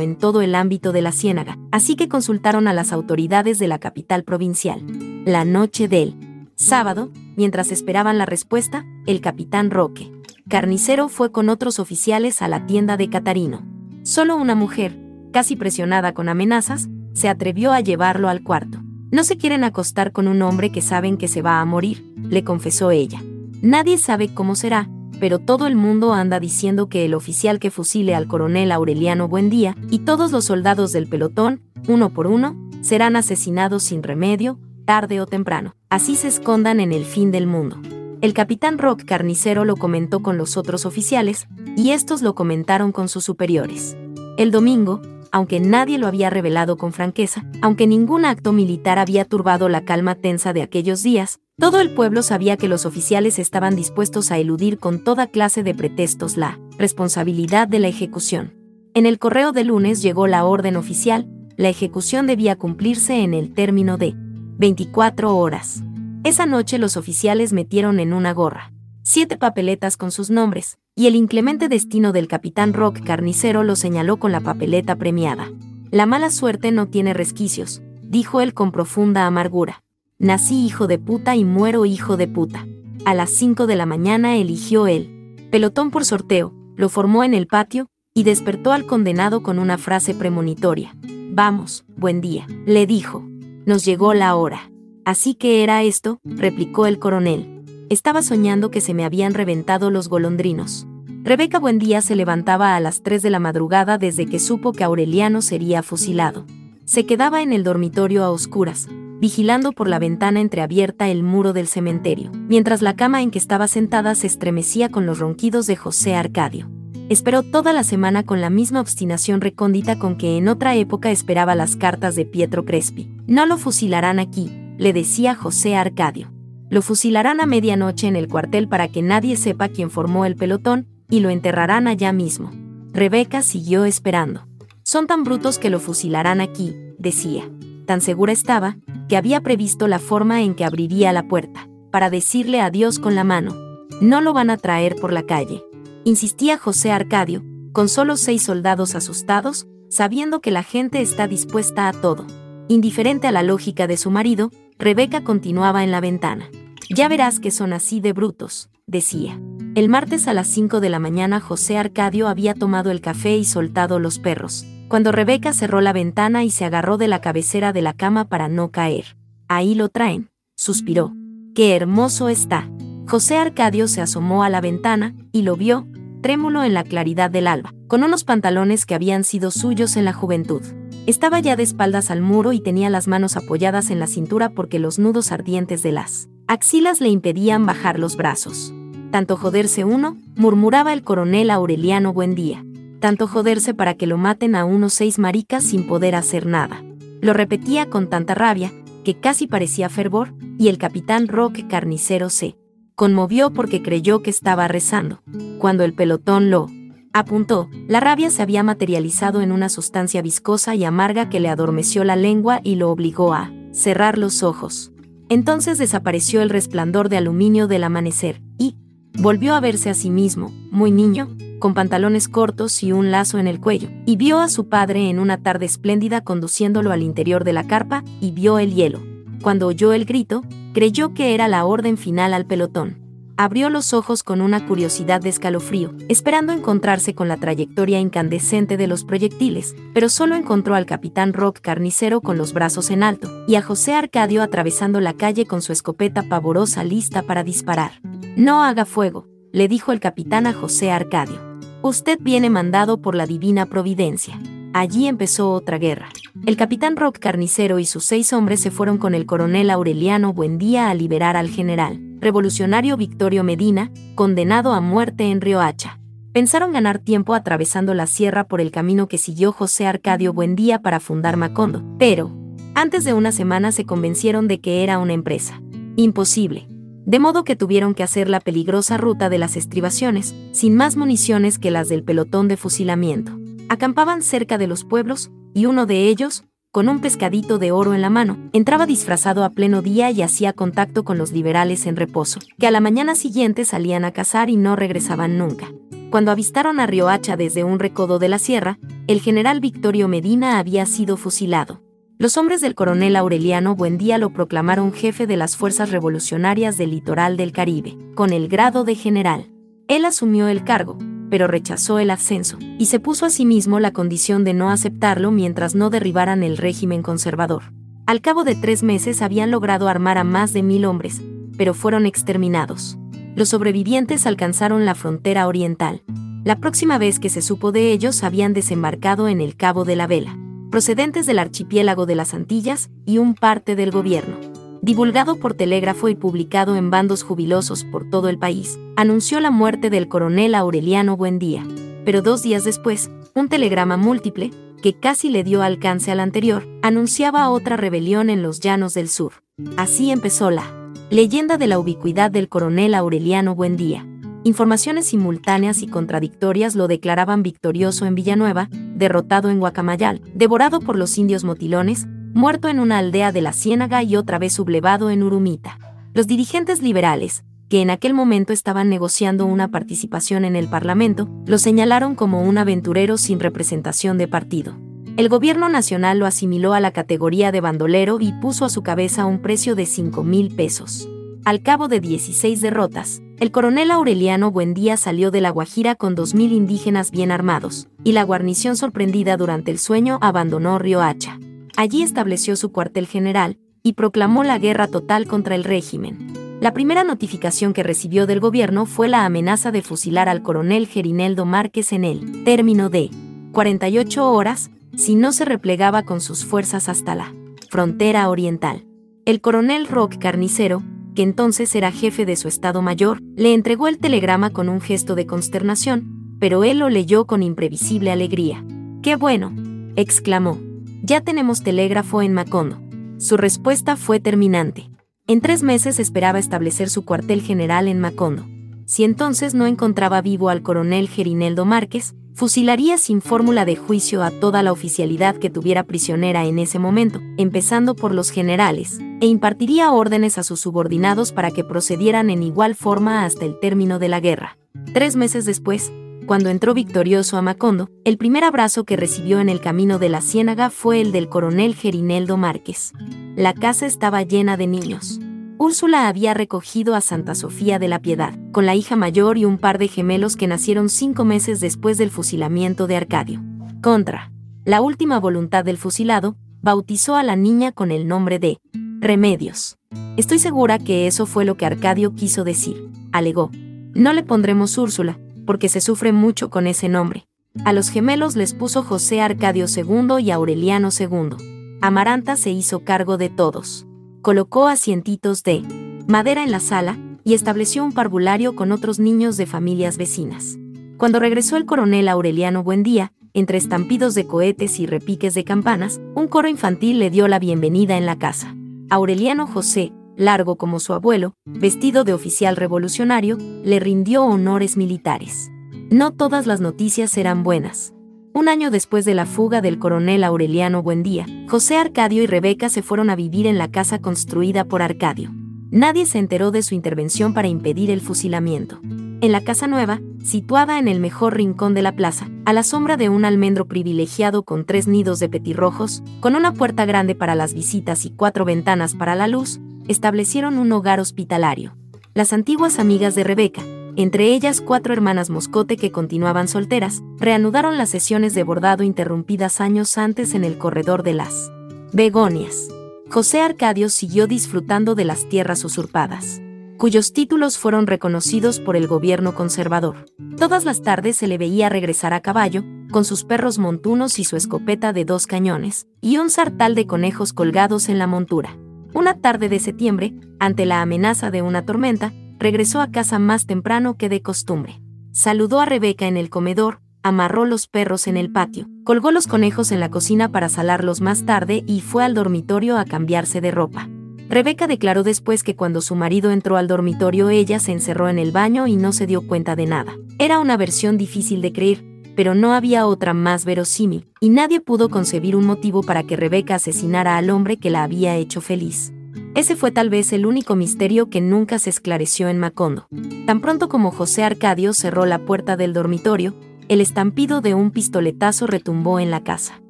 en 0.00 0.16
todo 0.16 0.40
el 0.40 0.54
ámbito 0.54 0.92
de 0.92 1.02
la 1.02 1.12
Ciénaga, 1.12 1.58
así 1.72 1.96
que 1.96 2.08
consultaron 2.08 2.68
a 2.68 2.72
las 2.72 2.92
autoridades 2.92 3.58
de 3.58 3.68
la 3.68 3.78
capital 3.78 4.22
provincial. 4.22 4.80
La 5.26 5.44
noche 5.44 5.88
del 5.88 6.14
sábado, 6.54 7.10
mientras 7.36 7.72
esperaban 7.72 8.18
la 8.18 8.26
respuesta, 8.26 8.84
el 9.06 9.20
capitán 9.20 9.70
Roque, 9.70 10.10
Carnicero 10.48 11.08
fue 11.08 11.32
con 11.32 11.48
otros 11.48 11.80
oficiales 11.80 12.40
a 12.40 12.46
la 12.46 12.66
tienda 12.66 12.96
de 12.96 13.10
Catarino. 13.10 13.62
Solo 14.04 14.36
una 14.36 14.54
mujer, 14.54 14.96
casi 15.32 15.56
presionada 15.56 16.14
con 16.14 16.28
amenazas, 16.28 16.88
se 17.14 17.28
atrevió 17.28 17.72
a 17.72 17.80
llevarlo 17.80 18.28
al 18.28 18.44
cuarto. 18.44 18.78
No 19.10 19.24
se 19.24 19.36
quieren 19.38 19.64
acostar 19.64 20.12
con 20.12 20.28
un 20.28 20.42
hombre 20.42 20.70
que 20.70 20.82
saben 20.82 21.16
que 21.16 21.26
se 21.26 21.42
va 21.42 21.60
a 21.60 21.64
morir, 21.64 22.04
le 22.16 22.44
confesó 22.44 22.92
ella. 22.92 23.20
Nadie 23.60 23.98
sabe 23.98 24.32
cómo 24.32 24.54
será, 24.54 24.88
pero 25.18 25.40
todo 25.40 25.66
el 25.66 25.74
mundo 25.74 26.12
anda 26.12 26.38
diciendo 26.38 26.88
que 26.88 27.04
el 27.04 27.14
oficial 27.14 27.58
que 27.58 27.72
fusile 27.72 28.14
al 28.14 28.28
coronel 28.28 28.70
Aureliano 28.70 29.26
Buendía 29.26 29.76
y 29.90 30.00
todos 30.00 30.30
los 30.30 30.44
soldados 30.44 30.92
del 30.92 31.08
pelotón, 31.08 31.60
uno 31.88 32.10
por 32.10 32.28
uno, 32.28 32.54
serán 32.82 33.16
asesinados 33.16 33.82
sin 33.82 34.04
remedio, 34.04 34.60
tarde 34.86 35.20
o 35.20 35.26
temprano. 35.26 35.74
Así 35.90 36.16
se 36.16 36.28
escondan 36.28 36.80
en 36.80 36.92
el 36.92 37.04
fin 37.04 37.30
del 37.30 37.46
mundo. 37.46 37.78
El 38.22 38.32
capitán 38.32 38.78
Rock 38.78 39.04
Carnicero 39.04 39.66
lo 39.66 39.76
comentó 39.76 40.22
con 40.22 40.38
los 40.38 40.56
otros 40.56 40.86
oficiales, 40.86 41.46
y 41.76 41.90
estos 41.90 42.22
lo 42.22 42.34
comentaron 42.34 42.92
con 42.92 43.10
sus 43.10 43.24
superiores. 43.24 43.94
El 44.38 44.50
domingo, 44.50 45.02
aunque 45.30 45.60
nadie 45.60 45.98
lo 45.98 46.06
había 46.06 46.30
revelado 46.30 46.78
con 46.78 46.94
franqueza, 46.94 47.44
aunque 47.60 47.86
ningún 47.86 48.24
acto 48.24 48.52
militar 48.52 48.98
había 48.98 49.26
turbado 49.26 49.68
la 49.68 49.84
calma 49.84 50.14
tensa 50.14 50.54
de 50.54 50.62
aquellos 50.62 51.02
días, 51.02 51.40
todo 51.58 51.80
el 51.80 51.90
pueblo 51.90 52.22
sabía 52.22 52.56
que 52.56 52.68
los 52.68 52.86
oficiales 52.86 53.38
estaban 53.38 53.76
dispuestos 53.76 54.30
a 54.30 54.38
eludir 54.38 54.78
con 54.78 55.04
toda 55.04 55.26
clase 55.26 55.62
de 55.62 55.74
pretextos 55.74 56.36
la 56.36 56.58
responsabilidad 56.78 57.68
de 57.68 57.80
la 57.80 57.88
ejecución. 57.88 58.54
En 58.94 59.04
el 59.04 59.18
correo 59.18 59.52
de 59.52 59.64
lunes 59.64 60.00
llegó 60.00 60.26
la 60.26 60.44
orden 60.44 60.76
oficial, 60.76 61.28
la 61.56 61.68
ejecución 61.68 62.26
debía 62.26 62.56
cumplirse 62.56 63.22
en 63.22 63.34
el 63.34 63.52
término 63.52 63.96
de 63.96 64.14
24 64.58 65.36
horas. 65.36 65.82
Esa 66.24 66.46
noche 66.46 66.78
los 66.78 66.96
oficiales 66.96 67.52
metieron 67.52 68.00
en 68.00 68.12
una 68.12 68.32
gorra 68.32 68.72
siete 69.08 69.36
papeletas 69.36 69.96
con 69.96 70.10
sus 70.10 70.30
nombres, 70.30 70.78
y 70.96 71.06
el 71.06 71.14
inclemente 71.14 71.68
destino 71.68 72.10
del 72.10 72.26
capitán 72.26 72.72
Rock 72.72 73.04
Carnicero 73.04 73.62
lo 73.62 73.76
señaló 73.76 74.16
con 74.16 74.32
la 74.32 74.40
papeleta 74.40 74.96
premiada. 74.96 75.48
La 75.92 76.06
mala 76.06 76.28
suerte 76.28 76.72
no 76.72 76.88
tiene 76.88 77.14
resquicios, 77.14 77.82
dijo 78.02 78.40
él 78.40 78.52
con 78.52 78.72
profunda 78.72 79.24
amargura. 79.24 79.84
Nací 80.18 80.66
hijo 80.66 80.88
de 80.88 80.98
puta 80.98 81.36
y 81.36 81.44
muero 81.44 81.84
hijo 81.84 82.16
de 82.16 82.26
puta. 82.26 82.66
A 83.04 83.14
las 83.14 83.30
5 83.30 83.68
de 83.68 83.76
la 83.76 83.86
mañana 83.86 84.38
eligió 84.38 84.88
él. 84.88 85.46
Pelotón 85.52 85.92
por 85.92 86.04
sorteo, 86.04 86.52
lo 86.74 86.88
formó 86.88 87.22
en 87.22 87.34
el 87.34 87.46
patio, 87.46 87.86
y 88.12 88.24
despertó 88.24 88.72
al 88.72 88.86
condenado 88.86 89.44
con 89.44 89.60
una 89.60 89.78
frase 89.78 90.14
premonitoria. 90.14 90.96
Vamos, 91.30 91.84
buen 91.96 92.20
día, 92.20 92.48
le 92.66 92.88
dijo. 92.88 93.24
Nos 93.66 93.84
llegó 93.84 94.14
la 94.14 94.36
hora. 94.36 94.70
Así 95.04 95.34
que 95.34 95.64
era 95.64 95.82
esto, 95.82 96.20
replicó 96.24 96.86
el 96.86 97.00
coronel. 97.00 97.64
Estaba 97.90 98.22
soñando 98.22 98.70
que 98.70 98.80
se 98.80 98.94
me 98.94 99.04
habían 99.04 99.34
reventado 99.34 99.90
los 99.90 100.08
golondrinos. 100.08 100.86
Rebeca 101.24 101.58
Buendía 101.58 102.00
se 102.00 102.14
levantaba 102.14 102.76
a 102.76 102.80
las 102.80 103.02
3 103.02 103.22
de 103.22 103.30
la 103.30 103.40
madrugada 103.40 103.98
desde 103.98 104.26
que 104.26 104.38
supo 104.38 104.70
que 104.70 104.84
Aureliano 104.84 105.42
sería 105.42 105.82
fusilado. 105.82 106.46
Se 106.84 107.06
quedaba 107.06 107.42
en 107.42 107.52
el 107.52 107.64
dormitorio 107.64 108.22
a 108.22 108.30
oscuras, 108.30 108.86
vigilando 109.20 109.72
por 109.72 109.88
la 109.88 109.98
ventana 109.98 110.40
entreabierta 110.40 111.08
el 111.08 111.24
muro 111.24 111.52
del 111.52 111.66
cementerio, 111.66 112.30
mientras 112.32 112.82
la 112.82 112.94
cama 112.94 113.20
en 113.20 113.32
que 113.32 113.40
estaba 113.40 113.66
sentada 113.66 114.14
se 114.14 114.28
estremecía 114.28 114.90
con 114.90 115.06
los 115.06 115.18
ronquidos 115.18 115.66
de 115.66 115.74
José 115.74 116.14
Arcadio. 116.14 116.70
Esperó 117.08 117.44
toda 117.44 117.72
la 117.72 117.84
semana 117.84 118.24
con 118.24 118.40
la 118.40 118.50
misma 118.50 118.80
obstinación 118.80 119.40
recóndita 119.40 119.96
con 119.96 120.16
que 120.16 120.36
en 120.36 120.48
otra 120.48 120.74
época 120.74 121.12
esperaba 121.12 121.54
las 121.54 121.76
cartas 121.76 122.16
de 122.16 122.24
Pietro 122.24 122.64
Crespi. 122.64 123.08
No 123.28 123.46
lo 123.46 123.58
fusilarán 123.58 124.18
aquí, 124.18 124.50
le 124.76 124.92
decía 124.92 125.36
José 125.36 125.76
Arcadio. 125.76 126.32
Lo 126.68 126.82
fusilarán 126.82 127.40
a 127.40 127.46
medianoche 127.46 128.08
en 128.08 128.16
el 128.16 128.26
cuartel 128.26 128.66
para 128.66 128.88
que 128.88 129.02
nadie 129.02 129.36
sepa 129.36 129.68
quién 129.68 129.88
formó 129.88 130.24
el 130.24 130.34
pelotón, 130.34 130.88
y 131.08 131.20
lo 131.20 131.30
enterrarán 131.30 131.86
allá 131.86 132.12
mismo. 132.12 132.50
Rebeca 132.92 133.42
siguió 133.42 133.84
esperando. 133.84 134.48
Son 134.82 135.06
tan 135.06 135.22
brutos 135.22 135.58
que 135.60 135.70
lo 135.70 135.78
fusilarán 135.78 136.40
aquí, 136.40 136.74
decía. 136.98 137.48
Tan 137.86 138.00
segura 138.00 138.32
estaba, 138.32 138.78
que 139.08 139.16
había 139.16 139.40
previsto 139.42 139.86
la 139.86 140.00
forma 140.00 140.42
en 140.42 140.56
que 140.56 140.64
abriría 140.64 141.12
la 141.12 141.28
puerta, 141.28 141.68
para 141.92 142.10
decirle 142.10 142.60
adiós 142.60 142.98
con 142.98 143.14
la 143.14 143.22
mano. 143.22 143.54
No 144.00 144.20
lo 144.20 144.32
van 144.32 144.50
a 144.50 144.56
traer 144.56 144.96
por 144.96 145.12
la 145.12 145.22
calle. 145.22 145.62
Insistía 146.06 146.56
José 146.56 146.92
Arcadio, 146.92 147.42
con 147.72 147.88
solo 147.88 148.16
seis 148.16 148.44
soldados 148.44 148.94
asustados, 148.94 149.66
sabiendo 149.90 150.40
que 150.40 150.52
la 150.52 150.62
gente 150.62 151.00
está 151.00 151.26
dispuesta 151.26 151.88
a 151.88 151.92
todo. 151.92 152.28
Indiferente 152.68 153.26
a 153.26 153.32
la 153.32 153.42
lógica 153.42 153.88
de 153.88 153.96
su 153.96 154.12
marido, 154.12 154.52
Rebeca 154.78 155.24
continuaba 155.24 155.82
en 155.82 155.90
la 155.90 156.00
ventana. 156.00 156.48
Ya 156.94 157.08
verás 157.08 157.40
que 157.40 157.50
son 157.50 157.72
así 157.72 157.98
de 157.98 158.12
brutos, 158.12 158.70
decía. 158.86 159.40
El 159.74 159.88
martes 159.88 160.28
a 160.28 160.32
las 160.32 160.46
5 160.46 160.78
de 160.78 160.90
la 160.90 161.00
mañana 161.00 161.40
José 161.40 161.76
Arcadio 161.76 162.28
había 162.28 162.54
tomado 162.54 162.92
el 162.92 163.00
café 163.00 163.36
y 163.36 163.44
soltado 163.44 163.98
los 163.98 164.20
perros, 164.20 164.64
cuando 164.86 165.10
Rebeca 165.10 165.52
cerró 165.52 165.80
la 165.80 165.92
ventana 165.92 166.44
y 166.44 166.52
se 166.52 166.64
agarró 166.64 166.98
de 166.98 167.08
la 167.08 167.20
cabecera 167.20 167.72
de 167.72 167.82
la 167.82 167.94
cama 167.94 168.28
para 168.28 168.46
no 168.46 168.70
caer. 168.70 169.16
Ahí 169.48 169.74
lo 169.74 169.88
traen, 169.88 170.30
suspiró. 170.54 171.14
¡Qué 171.56 171.74
hermoso 171.74 172.28
está! 172.28 172.70
José 173.08 173.38
Arcadio 173.38 173.86
se 173.86 174.00
asomó 174.00 174.42
a 174.42 174.50
la 174.50 174.60
ventana 174.60 175.14
y 175.30 175.42
lo 175.42 175.56
vio, 175.56 175.86
trémulo 176.26 176.64
en 176.64 176.74
la 176.74 176.82
claridad 176.82 177.30
del 177.30 177.46
alba, 177.46 177.72
con 177.86 178.02
unos 178.02 178.24
pantalones 178.24 178.84
que 178.84 178.96
habían 178.96 179.22
sido 179.22 179.52
suyos 179.52 179.96
en 179.96 180.04
la 180.04 180.12
juventud. 180.12 180.60
Estaba 181.06 181.38
ya 181.38 181.54
de 181.54 181.62
espaldas 181.62 182.10
al 182.10 182.20
muro 182.20 182.52
y 182.52 182.58
tenía 182.58 182.90
las 182.90 183.06
manos 183.06 183.36
apoyadas 183.36 183.90
en 183.90 184.00
la 184.00 184.08
cintura 184.08 184.48
porque 184.48 184.80
los 184.80 184.98
nudos 184.98 185.30
ardientes 185.30 185.84
de 185.84 185.92
las 185.92 186.28
axilas 186.48 187.00
le 187.00 187.10
impedían 187.10 187.64
bajar 187.64 188.00
los 188.00 188.16
brazos. 188.16 188.74
Tanto 189.12 189.36
joderse 189.36 189.84
uno, 189.84 190.16
murmuraba 190.34 190.92
el 190.92 191.04
coronel 191.04 191.48
Aureliano 191.48 192.12
Buendía. 192.12 192.64
Tanto 192.98 193.28
joderse 193.28 193.72
para 193.72 193.94
que 193.94 194.08
lo 194.08 194.18
maten 194.18 194.56
a 194.56 194.64
unos 194.64 194.94
seis 194.94 195.20
maricas 195.20 195.62
sin 195.62 195.86
poder 195.86 196.16
hacer 196.16 196.44
nada. 196.44 196.82
Lo 197.20 197.34
repetía 197.34 197.88
con 197.88 198.10
tanta 198.10 198.34
rabia, 198.34 198.72
que 199.04 199.14
casi 199.14 199.46
parecía 199.46 199.88
fervor, 199.88 200.34
y 200.58 200.66
el 200.70 200.78
capitán 200.78 201.28
Roque 201.28 201.68
Carnicero 201.68 202.30
se 202.30 202.56
conmovió 202.96 203.52
porque 203.52 203.82
creyó 203.82 204.22
que 204.22 204.30
estaba 204.30 204.66
rezando. 204.66 205.22
Cuando 205.58 205.84
el 205.84 205.92
pelotón 205.92 206.50
lo 206.50 206.66
apuntó, 207.12 207.68
la 207.86 208.00
rabia 208.00 208.30
se 208.30 208.42
había 208.42 208.62
materializado 208.62 209.42
en 209.42 209.52
una 209.52 209.68
sustancia 209.68 210.22
viscosa 210.22 210.74
y 210.74 210.84
amarga 210.84 211.28
que 211.28 211.38
le 211.38 211.50
adormeció 211.50 212.04
la 212.04 212.16
lengua 212.16 212.60
y 212.64 212.76
lo 212.76 212.90
obligó 212.90 213.34
a 213.34 213.52
cerrar 213.70 214.18
los 214.18 214.42
ojos. 214.42 214.92
Entonces 215.28 215.76
desapareció 215.76 216.40
el 216.40 216.50
resplandor 216.50 217.08
de 217.08 217.18
aluminio 217.18 217.66
del 217.66 217.84
amanecer, 217.84 218.40
y 218.58 218.76
volvió 219.18 219.54
a 219.54 219.60
verse 219.60 219.90
a 219.90 219.94
sí 219.94 220.08
mismo, 220.08 220.52
muy 220.70 220.90
niño, 220.90 221.36
con 221.58 221.74
pantalones 221.74 222.28
cortos 222.28 222.82
y 222.82 222.92
un 222.92 223.10
lazo 223.10 223.38
en 223.38 223.46
el 223.46 223.60
cuello, 223.60 223.88
y 224.06 224.16
vio 224.16 224.38
a 224.38 224.48
su 224.48 224.68
padre 224.68 225.10
en 225.10 225.18
una 225.18 225.42
tarde 225.42 225.66
espléndida 225.66 226.22
conduciéndolo 226.22 226.92
al 226.92 227.02
interior 227.02 227.44
de 227.44 227.52
la 227.52 227.66
carpa, 227.66 228.04
y 228.20 228.30
vio 228.30 228.58
el 228.58 228.74
hielo. 228.74 229.15
Cuando 229.42 229.66
oyó 229.66 229.92
el 229.92 230.04
grito, 230.04 230.42
creyó 230.72 231.14
que 231.14 231.34
era 231.34 231.48
la 231.48 231.64
orden 231.64 231.96
final 231.96 232.34
al 232.34 232.46
pelotón. 232.46 233.06
Abrió 233.38 233.68
los 233.68 233.92
ojos 233.92 234.22
con 234.22 234.40
una 234.40 234.66
curiosidad 234.66 235.20
de 235.20 235.28
escalofrío, 235.28 235.92
esperando 236.08 236.54
encontrarse 236.54 237.14
con 237.14 237.28
la 237.28 237.36
trayectoria 237.36 238.00
incandescente 238.00 238.78
de 238.78 238.86
los 238.86 239.04
proyectiles, 239.04 239.76
pero 239.92 240.08
solo 240.08 240.36
encontró 240.36 240.74
al 240.74 240.86
capitán 240.86 241.34
Rock 241.34 241.60
carnicero 241.60 242.22
con 242.22 242.38
los 242.38 242.54
brazos 242.54 242.90
en 242.90 243.02
alto, 243.02 243.44
y 243.46 243.56
a 243.56 243.62
José 243.62 243.92
Arcadio 243.94 244.42
atravesando 244.42 245.00
la 245.00 245.12
calle 245.12 245.44
con 245.44 245.60
su 245.60 245.72
escopeta 245.72 246.22
pavorosa 246.22 246.82
lista 246.82 247.22
para 247.22 247.44
disparar. 247.44 248.00
No 248.36 248.62
haga 248.64 248.86
fuego, 248.86 249.26
le 249.52 249.68
dijo 249.68 249.92
el 249.92 250.00
capitán 250.00 250.46
a 250.46 250.54
José 250.54 250.90
Arcadio. 250.90 251.40
Usted 251.82 252.18
viene 252.20 252.48
mandado 252.48 253.02
por 253.02 253.14
la 253.14 253.26
divina 253.26 253.66
providencia. 253.66 254.40
Allí 254.78 255.06
empezó 255.06 255.52
otra 255.52 255.78
guerra. 255.78 256.10
El 256.44 256.58
capitán 256.58 256.96
Rock 256.96 257.18
Carnicero 257.18 257.78
y 257.78 257.86
sus 257.86 258.04
seis 258.04 258.34
hombres 258.34 258.60
se 258.60 258.70
fueron 258.70 258.98
con 258.98 259.14
el 259.14 259.24
coronel 259.24 259.70
Aureliano 259.70 260.34
Buendía 260.34 260.90
a 260.90 260.94
liberar 260.94 261.34
al 261.34 261.48
general, 261.48 261.98
revolucionario 262.20 262.98
Victorio 262.98 263.42
Medina, 263.42 263.90
condenado 264.14 264.74
a 264.74 264.82
muerte 264.82 265.30
en 265.30 265.40
Riohacha. 265.40 265.98
Pensaron 266.34 266.72
ganar 266.72 266.98
tiempo 266.98 267.32
atravesando 267.32 267.94
la 267.94 268.06
sierra 268.06 268.44
por 268.44 268.60
el 268.60 268.70
camino 268.70 269.08
que 269.08 269.16
siguió 269.16 269.50
José 269.50 269.86
Arcadio 269.86 270.34
Buendía 270.34 270.82
para 270.82 271.00
fundar 271.00 271.38
Macondo, 271.38 271.82
pero, 271.98 272.36
antes 272.74 273.04
de 273.04 273.14
una 273.14 273.32
semana 273.32 273.72
se 273.72 273.86
convencieron 273.86 274.46
de 274.46 274.60
que 274.60 274.82
era 274.82 274.98
una 274.98 275.14
empresa. 275.14 275.58
Imposible. 275.96 276.68
De 277.06 277.18
modo 277.18 277.44
que 277.44 277.56
tuvieron 277.56 277.94
que 277.94 278.02
hacer 278.02 278.28
la 278.28 278.40
peligrosa 278.40 278.98
ruta 278.98 279.30
de 279.30 279.38
las 279.38 279.56
estribaciones, 279.56 280.34
sin 280.52 280.76
más 280.76 280.98
municiones 280.98 281.58
que 281.58 281.70
las 281.70 281.88
del 281.88 282.02
pelotón 282.02 282.46
de 282.46 282.58
fusilamiento. 282.58 283.38
Acampaban 283.68 284.22
cerca 284.22 284.58
de 284.58 284.68
los 284.68 284.84
pueblos, 284.84 285.30
y 285.52 285.66
uno 285.66 285.86
de 285.86 286.08
ellos, 286.08 286.44
con 286.70 286.88
un 286.88 287.00
pescadito 287.00 287.58
de 287.58 287.72
oro 287.72 287.94
en 287.94 288.02
la 288.02 288.10
mano, 288.10 288.38
entraba 288.52 288.86
disfrazado 288.86 289.42
a 289.42 289.50
pleno 289.50 289.82
día 289.82 290.10
y 290.10 290.22
hacía 290.22 290.52
contacto 290.52 291.04
con 291.04 291.18
los 291.18 291.32
liberales 291.32 291.86
en 291.86 291.96
reposo, 291.96 292.38
que 292.58 292.66
a 292.68 292.70
la 292.70 292.80
mañana 292.80 293.16
siguiente 293.16 293.64
salían 293.64 294.04
a 294.04 294.12
cazar 294.12 294.50
y 294.50 294.56
no 294.56 294.76
regresaban 294.76 295.36
nunca. 295.36 295.72
Cuando 296.10 296.30
avistaron 296.30 296.78
a 296.78 296.86
Riohacha 296.86 297.36
desde 297.36 297.64
un 297.64 297.80
recodo 297.80 298.20
de 298.20 298.28
la 298.28 298.38
sierra, 298.38 298.78
el 299.08 299.20
general 299.20 299.60
Victorio 299.60 300.06
Medina 300.06 300.58
había 300.58 300.86
sido 300.86 301.16
fusilado. 301.16 301.82
Los 302.18 302.36
hombres 302.36 302.60
del 302.60 302.76
coronel 302.76 303.16
Aureliano 303.16 303.74
Buendía 303.74 304.16
lo 304.16 304.30
proclamaron 304.30 304.92
jefe 304.92 305.26
de 305.26 305.36
las 305.36 305.56
fuerzas 305.56 305.90
revolucionarias 305.90 306.78
del 306.78 306.92
litoral 306.92 307.36
del 307.36 307.52
Caribe, 307.52 307.98
con 308.14 308.32
el 308.32 308.48
grado 308.48 308.84
de 308.84 308.94
general. 308.94 309.50
Él 309.88 310.04
asumió 310.04 310.48
el 310.48 310.62
cargo, 310.62 310.98
pero 311.30 311.46
rechazó 311.46 311.98
el 311.98 312.10
ascenso, 312.10 312.58
y 312.78 312.86
se 312.86 313.00
puso 313.00 313.26
a 313.26 313.30
sí 313.30 313.44
mismo 313.44 313.80
la 313.80 313.92
condición 313.92 314.44
de 314.44 314.54
no 314.54 314.70
aceptarlo 314.70 315.30
mientras 315.30 315.74
no 315.74 315.90
derribaran 315.90 316.42
el 316.42 316.56
régimen 316.56 317.02
conservador. 317.02 317.72
Al 318.06 318.20
cabo 318.20 318.44
de 318.44 318.54
tres 318.54 318.82
meses 318.82 319.22
habían 319.22 319.50
logrado 319.50 319.88
armar 319.88 320.18
a 320.18 320.24
más 320.24 320.52
de 320.52 320.62
mil 320.62 320.84
hombres, 320.84 321.20
pero 321.56 321.74
fueron 321.74 322.06
exterminados. 322.06 322.98
Los 323.34 323.48
sobrevivientes 323.48 324.26
alcanzaron 324.26 324.84
la 324.84 324.94
frontera 324.94 325.46
oriental. 325.46 326.02
La 326.44 326.60
próxima 326.60 326.98
vez 326.98 327.18
que 327.18 327.28
se 327.28 327.42
supo 327.42 327.72
de 327.72 327.90
ellos 327.92 328.22
habían 328.22 328.52
desembarcado 328.52 329.28
en 329.28 329.40
el 329.40 329.56
Cabo 329.56 329.84
de 329.84 329.96
la 329.96 330.06
Vela, 330.06 330.38
procedentes 330.70 331.26
del 331.26 331.38
archipiélago 331.38 332.06
de 332.06 332.14
las 332.14 332.34
Antillas 332.34 332.90
y 333.04 333.18
un 333.18 333.34
parte 333.34 333.74
del 333.74 333.90
gobierno 333.90 334.55
divulgado 334.86 335.34
por 335.40 335.54
telégrafo 335.54 336.08
y 336.08 336.14
publicado 336.14 336.76
en 336.76 336.90
bandos 336.90 337.24
jubilosos 337.24 337.82
por 337.82 338.08
todo 338.08 338.28
el 338.28 338.38
país, 338.38 338.78
anunció 338.94 339.40
la 339.40 339.50
muerte 339.50 339.90
del 339.90 340.06
coronel 340.06 340.54
Aureliano 340.54 341.16
Buendía. 341.16 341.66
Pero 342.04 342.22
dos 342.22 342.44
días 342.44 342.62
después, 342.62 343.10
un 343.34 343.48
telegrama 343.48 343.96
múltiple, 343.96 344.52
que 344.80 344.94
casi 344.96 345.28
le 345.28 345.42
dio 345.42 345.62
alcance 345.62 346.12
al 346.12 346.20
anterior, 346.20 346.68
anunciaba 346.82 347.50
otra 347.50 347.76
rebelión 347.76 348.30
en 348.30 348.44
los 348.44 348.60
llanos 348.60 348.94
del 348.94 349.08
sur. 349.08 349.32
Así 349.76 350.12
empezó 350.12 350.52
la 350.52 350.62
leyenda 351.10 351.58
de 351.58 351.66
la 351.66 351.80
ubicuidad 351.80 352.30
del 352.30 352.48
coronel 352.48 352.94
Aureliano 352.94 353.56
Buendía. 353.56 354.06
Informaciones 354.44 355.06
simultáneas 355.06 355.82
y 355.82 355.88
contradictorias 355.88 356.76
lo 356.76 356.86
declaraban 356.86 357.42
victorioso 357.42 358.06
en 358.06 358.14
Villanueva, 358.14 358.68
derrotado 358.70 359.50
en 359.50 359.58
Guacamayal, 359.58 360.22
devorado 360.32 360.78
por 360.78 360.96
los 360.96 361.18
indios 361.18 361.42
motilones, 361.42 362.06
muerto 362.36 362.68
en 362.68 362.80
una 362.80 362.98
aldea 362.98 363.32
de 363.32 363.40
la 363.40 363.54
Ciénaga 363.54 364.02
y 364.02 364.14
otra 364.14 364.38
vez 364.38 364.52
sublevado 364.52 365.08
en 365.08 365.22
Urumita. 365.22 365.78
Los 366.12 366.26
dirigentes 366.26 366.82
liberales, 366.82 367.44
que 367.70 367.80
en 367.80 367.88
aquel 367.88 368.12
momento 368.12 368.52
estaban 368.52 368.90
negociando 368.90 369.46
una 369.46 369.70
participación 369.70 370.44
en 370.44 370.54
el 370.54 370.68
Parlamento, 370.68 371.30
lo 371.46 371.56
señalaron 371.56 372.14
como 372.14 372.42
un 372.42 372.58
aventurero 372.58 373.16
sin 373.16 373.40
representación 373.40 374.18
de 374.18 374.28
partido. 374.28 374.76
El 375.16 375.30
gobierno 375.30 375.70
nacional 375.70 376.18
lo 376.18 376.26
asimiló 376.26 376.74
a 376.74 376.80
la 376.80 376.90
categoría 376.90 377.52
de 377.52 377.62
bandolero 377.62 378.18
y 378.20 378.32
puso 378.34 378.66
a 378.66 378.68
su 378.68 378.82
cabeza 378.82 379.24
un 379.24 379.40
precio 379.40 379.74
de 379.74 379.86
5 379.86 380.22
mil 380.22 380.54
pesos. 380.54 381.08
Al 381.46 381.62
cabo 381.62 381.88
de 381.88 382.00
16 382.00 382.60
derrotas, 382.60 383.22
el 383.40 383.50
coronel 383.50 383.90
Aureliano 383.90 384.50
Buendía 384.50 384.98
salió 384.98 385.30
de 385.30 385.40
La 385.40 385.48
Guajira 385.48 385.94
con 385.94 386.14
2.000 386.14 386.52
indígenas 386.52 387.10
bien 387.10 387.32
armados, 387.32 387.88
y 388.04 388.12
la 388.12 388.24
guarnición 388.24 388.76
sorprendida 388.76 389.38
durante 389.38 389.70
el 389.70 389.78
sueño 389.78 390.18
abandonó 390.20 390.78
Riohacha. 390.78 391.38
Allí 391.76 392.02
estableció 392.02 392.56
su 392.56 392.72
cuartel 392.72 393.06
general 393.06 393.58
y 393.82 393.92
proclamó 393.92 394.44
la 394.44 394.58
guerra 394.58 394.88
total 394.88 395.26
contra 395.26 395.54
el 395.54 395.64
régimen. 395.64 396.32
La 396.60 396.72
primera 396.72 397.04
notificación 397.04 397.74
que 397.74 397.82
recibió 397.82 398.26
del 398.26 398.40
gobierno 398.40 398.86
fue 398.86 399.08
la 399.08 399.26
amenaza 399.26 399.70
de 399.70 399.82
fusilar 399.82 400.28
al 400.28 400.42
coronel 400.42 400.86
Gerineldo 400.86 401.44
Márquez 401.44 401.92
en 401.92 402.04
el 402.04 402.44
término 402.44 402.88
de 402.88 403.10
48 403.52 404.32
horas 404.32 404.70
si 404.96 405.14
no 405.14 405.32
se 405.32 405.44
replegaba 405.44 406.02
con 406.02 406.22
sus 406.22 406.46
fuerzas 406.46 406.88
hasta 406.88 407.14
la 407.14 407.34
frontera 407.68 408.28
oriental. 408.30 408.86
El 409.26 409.42
coronel 409.42 409.86
Rock 409.86 410.16
Carnicero, 410.18 410.82
que 411.14 411.22
entonces 411.22 411.74
era 411.74 411.92
jefe 411.92 412.24
de 412.24 412.36
su 412.36 412.48
Estado 412.48 412.80
Mayor, 412.80 413.18
le 413.36 413.52
entregó 413.52 413.86
el 413.86 413.98
telegrama 413.98 414.50
con 414.50 414.70
un 414.70 414.80
gesto 414.80 415.14
de 415.14 415.26
consternación, 415.26 416.36
pero 416.40 416.64
él 416.64 416.78
lo 416.78 416.88
leyó 416.88 417.26
con 417.26 417.42
imprevisible 417.42 418.10
alegría. 418.10 418.64
¡Qué 419.02 419.16
bueno! 419.16 419.52
exclamó. 419.96 420.65
Ya 421.08 421.20
tenemos 421.20 421.62
telégrafo 421.62 422.20
en 422.20 422.32
Macondo. 422.32 422.80
Su 423.18 423.36
respuesta 423.36 423.94
fue 423.94 424.18
terminante. 424.18 424.90
En 425.28 425.40
tres 425.40 425.62
meses 425.62 426.00
esperaba 426.00 426.40
establecer 426.40 426.90
su 426.90 427.04
cuartel 427.04 427.42
general 427.42 427.86
en 427.86 428.00
Macondo. 428.00 428.44
Si 428.86 429.04
entonces 429.04 429.54
no 429.54 429.68
encontraba 429.68 430.20
vivo 430.20 430.48
al 430.48 430.62
coronel 430.62 431.08
Gerineldo 431.08 431.64
Márquez, 431.64 432.16
fusilaría 432.34 432.98
sin 432.98 433.22
fórmula 433.22 433.64
de 433.64 433.76
juicio 433.76 434.24
a 434.24 434.32
toda 434.32 434.64
la 434.64 434.72
oficialidad 434.72 435.36
que 435.36 435.48
tuviera 435.48 435.84
prisionera 435.84 436.44
en 436.44 436.58
ese 436.58 436.80
momento, 436.80 437.20
empezando 437.38 437.94
por 437.94 438.12
los 438.12 438.30
generales, 438.30 438.98
e 439.20 439.26
impartiría 439.26 439.92
órdenes 439.92 440.38
a 440.38 440.42
sus 440.42 440.58
subordinados 440.58 441.30
para 441.30 441.52
que 441.52 441.62
procedieran 441.62 442.30
en 442.30 442.42
igual 442.42 442.74
forma 442.74 443.24
hasta 443.24 443.44
el 443.44 443.60
término 443.60 444.00
de 444.00 444.08
la 444.08 444.18
guerra. 444.18 444.58
Tres 444.92 445.14
meses 445.14 445.44
después, 445.44 445.92
cuando 446.26 446.50
entró 446.50 446.74
victorioso 446.74 447.36
a 447.36 447.42
Macondo, 447.42 447.88
el 448.04 448.18
primer 448.18 448.42
abrazo 448.42 448.84
que 448.84 448.96
recibió 448.96 449.38
en 449.38 449.48
el 449.48 449.60
camino 449.60 449.98
de 449.98 450.08
la 450.08 450.20
Ciénaga 450.20 450.70
fue 450.70 451.00
el 451.00 451.12
del 451.12 451.28
coronel 451.28 451.74
Gerineldo 451.74 452.36
Márquez. 452.36 452.92
La 453.36 453.54
casa 453.54 453.86
estaba 453.86 454.22
llena 454.22 454.56
de 454.56 454.66
niños. 454.66 455.20
Úrsula 455.58 456.08
había 456.08 456.34
recogido 456.34 456.94
a 456.96 457.00
Santa 457.00 457.34
Sofía 457.34 457.78
de 457.78 457.88
la 457.88 458.00
Piedad, 458.00 458.34
con 458.52 458.66
la 458.66 458.74
hija 458.74 458.96
mayor 458.96 459.38
y 459.38 459.44
un 459.44 459.56
par 459.56 459.78
de 459.78 459.88
gemelos 459.88 460.36
que 460.36 460.48
nacieron 460.48 460.88
cinco 460.88 461.24
meses 461.24 461.60
después 461.60 461.96
del 461.96 462.10
fusilamiento 462.10 462.86
de 462.86 462.96
Arcadio. 462.96 463.40
Contra 463.80 464.32
la 464.64 464.80
última 464.80 465.20
voluntad 465.20 465.64
del 465.64 465.78
fusilado, 465.78 466.36
bautizó 466.60 467.14
a 467.14 467.22
la 467.22 467.36
niña 467.36 467.70
con 467.70 467.92
el 467.92 468.08
nombre 468.08 468.40
de 468.40 468.58
Remedios. 469.00 469.78
Estoy 470.16 470.40
segura 470.40 470.78
que 470.80 471.06
eso 471.06 471.24
fue 471.24 471.44
lo 471.44 471.56
que 471.56 471.66
Arcadio 471.66 472.14
quiso 472.14 472.42
decir, 472.42 472.90
alegó. 473.12 473.50
No 473.94 474.12
le 474.12 474.24
pondremos 474.24 474.76
Úrsula, 474.76 475.18
porque 475.46 475.68
se 475.68 475.80
sufre 475.80 476.12
mucho 476.12 476.50
con 476.50 476.66
ese 476.66 476.88
nombre. 476.88 477.26
A 477.64 477.72
los 477.72 477.88
gemelos 477.88 478.36
les 478.36 478.52
puso 478.52 478.82
José 478.82 479.20
Arcadio 479.20 479.66
II 479.74 480.22
y 480.22 480.30
Aureliano 480.30 480.90
II. 480.98 481.78
Amaranta 481.80 482.36
se 482.36 482.50
hizo 482.50 482.80
cargo 482.80 483.16
de 483.16 483.30
todos. 483.30 483.86
Colocó 484.20 484.68
asientitos 484.68 485.42
de 485.42 485.62
madera 486.06 486.42
en 486.42 486.50
la 486.50 486.60
sala 486.60 486.98
y 487.24 487.34
estableció 487.34 487.84
un 487.84 487.92
parvulario 487.92 488.54
con 488.54 488.72
otros 488.72 488.98
niños 488.98 489.36
de 489.36 489.46
familias 489.46 489.96
vecinas. 489.96 490.58
Cuando 490.96 491.18
regresó 491.18 491.56
el 491.56 491.66
coronel 491.66 492.08
Aureliano 492.08 492.62
Buendía, 492.62 493.12
entre 493.34 493.58
estampidos 493.58 494.14
de 494.14 494.26
cohetes 494.26 494.80
y 494.80 494.86
repiques 494.86 495.34
de 495.34 495.44
campanas, 495.44 496.00
un 496.14 496.28
coro 496.28 496.48
infantil 496.48 496.98
le 496.98 497.10
dio 497.10 497.28
la 497.28 497.38
bienvenida 497.38 497.98
en 497.98 498.06
la 498.06 498.16
casa. 498.16 498.54
Aureliano 498.88 499.46
José, 499.46 499.92
largo 500.16 500.56
como 500.56 500.80
su 500.80 500.92
abuelo, 500.92 501.34
vestido 501.44 502.04
de 502.04 502.12
oficial 502.12 502.56
revolucionario, 502.56 503.38
le 503.64 503.80
rindió 503.80 504.24
honores 504.24 504.76
militares. 504.76 505.50
No 505.90 506.10
todas 506.12 506.46
las 506.46 506.60
noticias 506.60 507.16
eran 507.16 507.42
buenas. 507.42 507.92
Un 508.34 508.48
año 508.48 508.70
después 508.70 509.04
de 509.04 509.14
la 509.14 509.24
fuga 509.24 509.60
del 509.60 509.78
coronel 509.78 510.24
Aureliano 510.24 510.82
Buendía, 510.82 511.26
José 511.48 511.76
Arcadio 511.76 512.22
y 512.22 512.26
Rebeca 512.26 512.68
se 512.68 512.82
fueron 512.82 513.08
a 513.08 513.16
vivir 513.16 513.46
en 513.46 513.56
la 513.56 513.70
casa 513.70 514.00
construida 514.00 514.64
por 514.64 514.82
Arcadio. 514.82 515.30
Nadie 515.70 516.06
se 516.06 516.18
enteró 516.18 516.50
de 516.50 516.62
su 516.62 516.74
intervención 516.74 517.34
para 517.34 517.48
impedir 517.48 517.90
el 517.90 518.00
fusilamiento. 518.00 518.78
En 518.82 519.32
la 519.32 519.40
casa 519.40 519.66
nueva, 519.66 520.00
situada 520.22 520.78
en 520.78 520.88
el 520.88 521.00
mejor 521.00 521.36
rincón 521.36 521.72
de 521.72 521.82
la 521.82 521.96
plaza, 521.96 522.28
a 522.44 522.52
la 522.52 522.62
sombra 522.62 522.96
de 522.96 523.08
un 523.08 523.24
almendro 523.24 523.66
privilegiado 523.66 524.42
con 524.42 524.66
tres 524.66 524.86
nidos 524.86 525.18
de 525.18 525.28
petirrojos, 525.28 526.02
con 526.20 526.36
una 526.36 526.52
puerta 526.52 526.84
grande 526.84 527.14
para 527.14 527.34
las 527.34 527.54
visitas 527.54 528.04
y 528.04 528.10
cuatro 528.10 528.44
ventanas 528.44 528.94
para 528.94 529.14
la 529.14 529.28
luz, 529.28 529.60
establecieron 529.88 530.58
un 530.58 530.72
hogar 530.72 531.00
hospitalario. 531.00 531.76
Las 532.14 532.32
antiguas 532.32 532.78
amigas 532.78 533.14
de 533.14 533.24
Rebeca, 533.24 533.62
entre 533.96 534.34
ellas 534.34 534.60
cuatro 534.60 534.92
hermanas 534.92 535.30
Moscote 535.30 535.76
que 535.76 535.92
continuaban 535.92 536.48
solteras, 536.48 537.02
reanudaron 537.18 537.78
las 537.78 537.90
sesiones 537.90 538.34
de 538.34 538.42
bordado 538.42 538.82
interrumpidas 538.82 539.60
años 539.60 539.96
antes 539.98 540.34
en 540.34 540.44
el 540.44 540.58
corredor 540.58 541.02
de 541.02 541.14
las 541.14 541.50
Begonias. 541.92 542.68
José 543.10 543.40
Arcadio 543.40 543.88
siguió 543.88 544.26
disfrutando 544.26 544.94
de 544.94 545.04
las 545.04 545.28
tierras 545.28 545.64
usurpadas 545.64 546.40
cuyos 546.76 547.12
títulos 547.12 547.58
fueron 547.58 547.86
reconocidos 547.86 548.60
por 548.60 548.76
el 548.76 548.86
gobierno 548.86 549.34
conservador. 549.34 550.06
Todas 550.36 550.64
las 550.64 550.82
tardes 550.82 551.16
se 551.16 551.26
le 551.26 551.38
veía 551.38 551.68
regresar 551.68 552.12
a 552.12 552.20
caballo, 552.20 552.64
con 552.90 553.04
sus 553.04 553.24
perros 553.24 553.58
montunos 553.58 554.18
y 554.18 554.24
su 554.24 554.36
escopeta 554.36 554.92
de 554.92 555.04
dos 555.04 555.26
cañones, 555.26 555.86
y 556.00 556.18
un 556.18 556.30
sartal 556.30 556.74
de 556.74 556.86
conejos 556.86 557.32
colgados 557.32 557.88
en 557.88 557.98
la 557.98 558.06
montura. 558.06 558.56
Una 558.96 559.12
tarde 559.12 559.50
de 559.50 559.58
septiembre, 559.58 560.14
ante 560.40 560.64
la 560.64 560.80
amenaza 560.80 561.30
de 561.30 561.42
una 561.42 561.66
tormenta, 561.66 562.14
regresó 562.38 562.80
a 562.80 562.90
casa 562.90 563.18
más 563.18 563.44
temprano 563.44 563.98
que 563.98 564.08
de 564.08 564.22
costumbre. 564.22 564.80
Saludó 565.12 565.60
a 565.60 565.66
Rebeca 565.66 566.06
en 566.06 566.16
el 566.16 566.30
comedor, 566.30 566.80
amarró 567.02 567.44
los 567.44 567.66
perros 567.66 568.06
en 568.06 568.16
el 568.16 568.32
patio, 568.32 568.66
colgó 568.84 569.10
los 569.10 569.26
conejos 569.26 569.70
en 569.70 569.80
la 569.80 569.90
cocina 569.90 570.32
para 570.32 570.48
salarlos 570.48 571.02
más 571.02 571.26
tarde 571.26 571.62
y 571.66 571.82
fue 571.82 572.04
al 572.04 572.14
dormitorio 572.14 572.78
a 572.78 572.86
cambiarse 572.86 573.42
de 573.42 573.50
ropa. 573.50 573.86
Rebeca 574.30 574.66
declaró 574.66 575.02
después 575.02 575.42
que 575.42 575.56
cuando 575.56 575.82
su 575.82 575.94
marido 575.94 576.30
entró 576.30 576.56
al 576.56 576.66
dormitorio 576.66 577.28
ella 577.28 577.58
se 577.58 577.72
encerró 577.72 578.08
en 578.08 578.18
el 578.18 578.32
baño 578.32 578.66
y 578.66 578.76
no 578.76 578.92
se 578.92 579.06
dio 579.06 579.26
cuenta 579.26 579.56
de 579.56 579.66
nada. 579.66 579.92
Era 580.18 580.40
una 580.40 580.56
versión 580.56 580.96
difícil 580.96 581.42
de 581.42 581.52
creer, 581.52 581.84
pero 582.16 582.34
no 582.34 582.54
había 582.54 582.86
otra 582.86 583.14
más 583.14 583.44
verosímil, 583.44 584.08
y 584.20 584.30
nadie 584.30 584.60
pudo 584.60 584.88
concebir 584.88 585.36
un 585.36 585.46
motivo 585.46 585.82
para 585.82 586.02
que 586.02 586.16
Rebeca 586.16 586.56
asesinara 586.56 587.16
al 587.16 587.30
hombre 587.30 587.58
que 587.58 587.70
la 587.70 587.84
había 587.84 588.16
hecho 588.16 588.40
feliz. 588.40 588.92
Ese 589.34 589.54
fue 589.54 589.70
tal 589.70 589.90
vez 589.90 590.14
el 590.14 590.24
único 590.24 590.56
misterio 590.56 591.10
que 591.10 591.20
nunca 591.20 591.58
se 591.58 591.68
esclareció 591.68 592.28
en 592.28 592.38
Macondo. 592.38 592.88
Tan 593.26 593.40
pronto 593.40 593.68
como 593.68 593.90
José 593.90 594.24
Arcadio 594.24 594.72
cerró 594.72 595.04
la 595.04 595.18
puerta 595.18 595.58
del 595.58 595.74
dormitorio, 595.74 596.34
el 596.68 596.80
estampido 596.80 597.42
de 597.42 597.52
un 597.52 597.70
pistoletazo 597.70 598.46
retumbó 598.46 598.98
en 598.98 599.10
la 599.10 599.22
casa. 599.22 599.60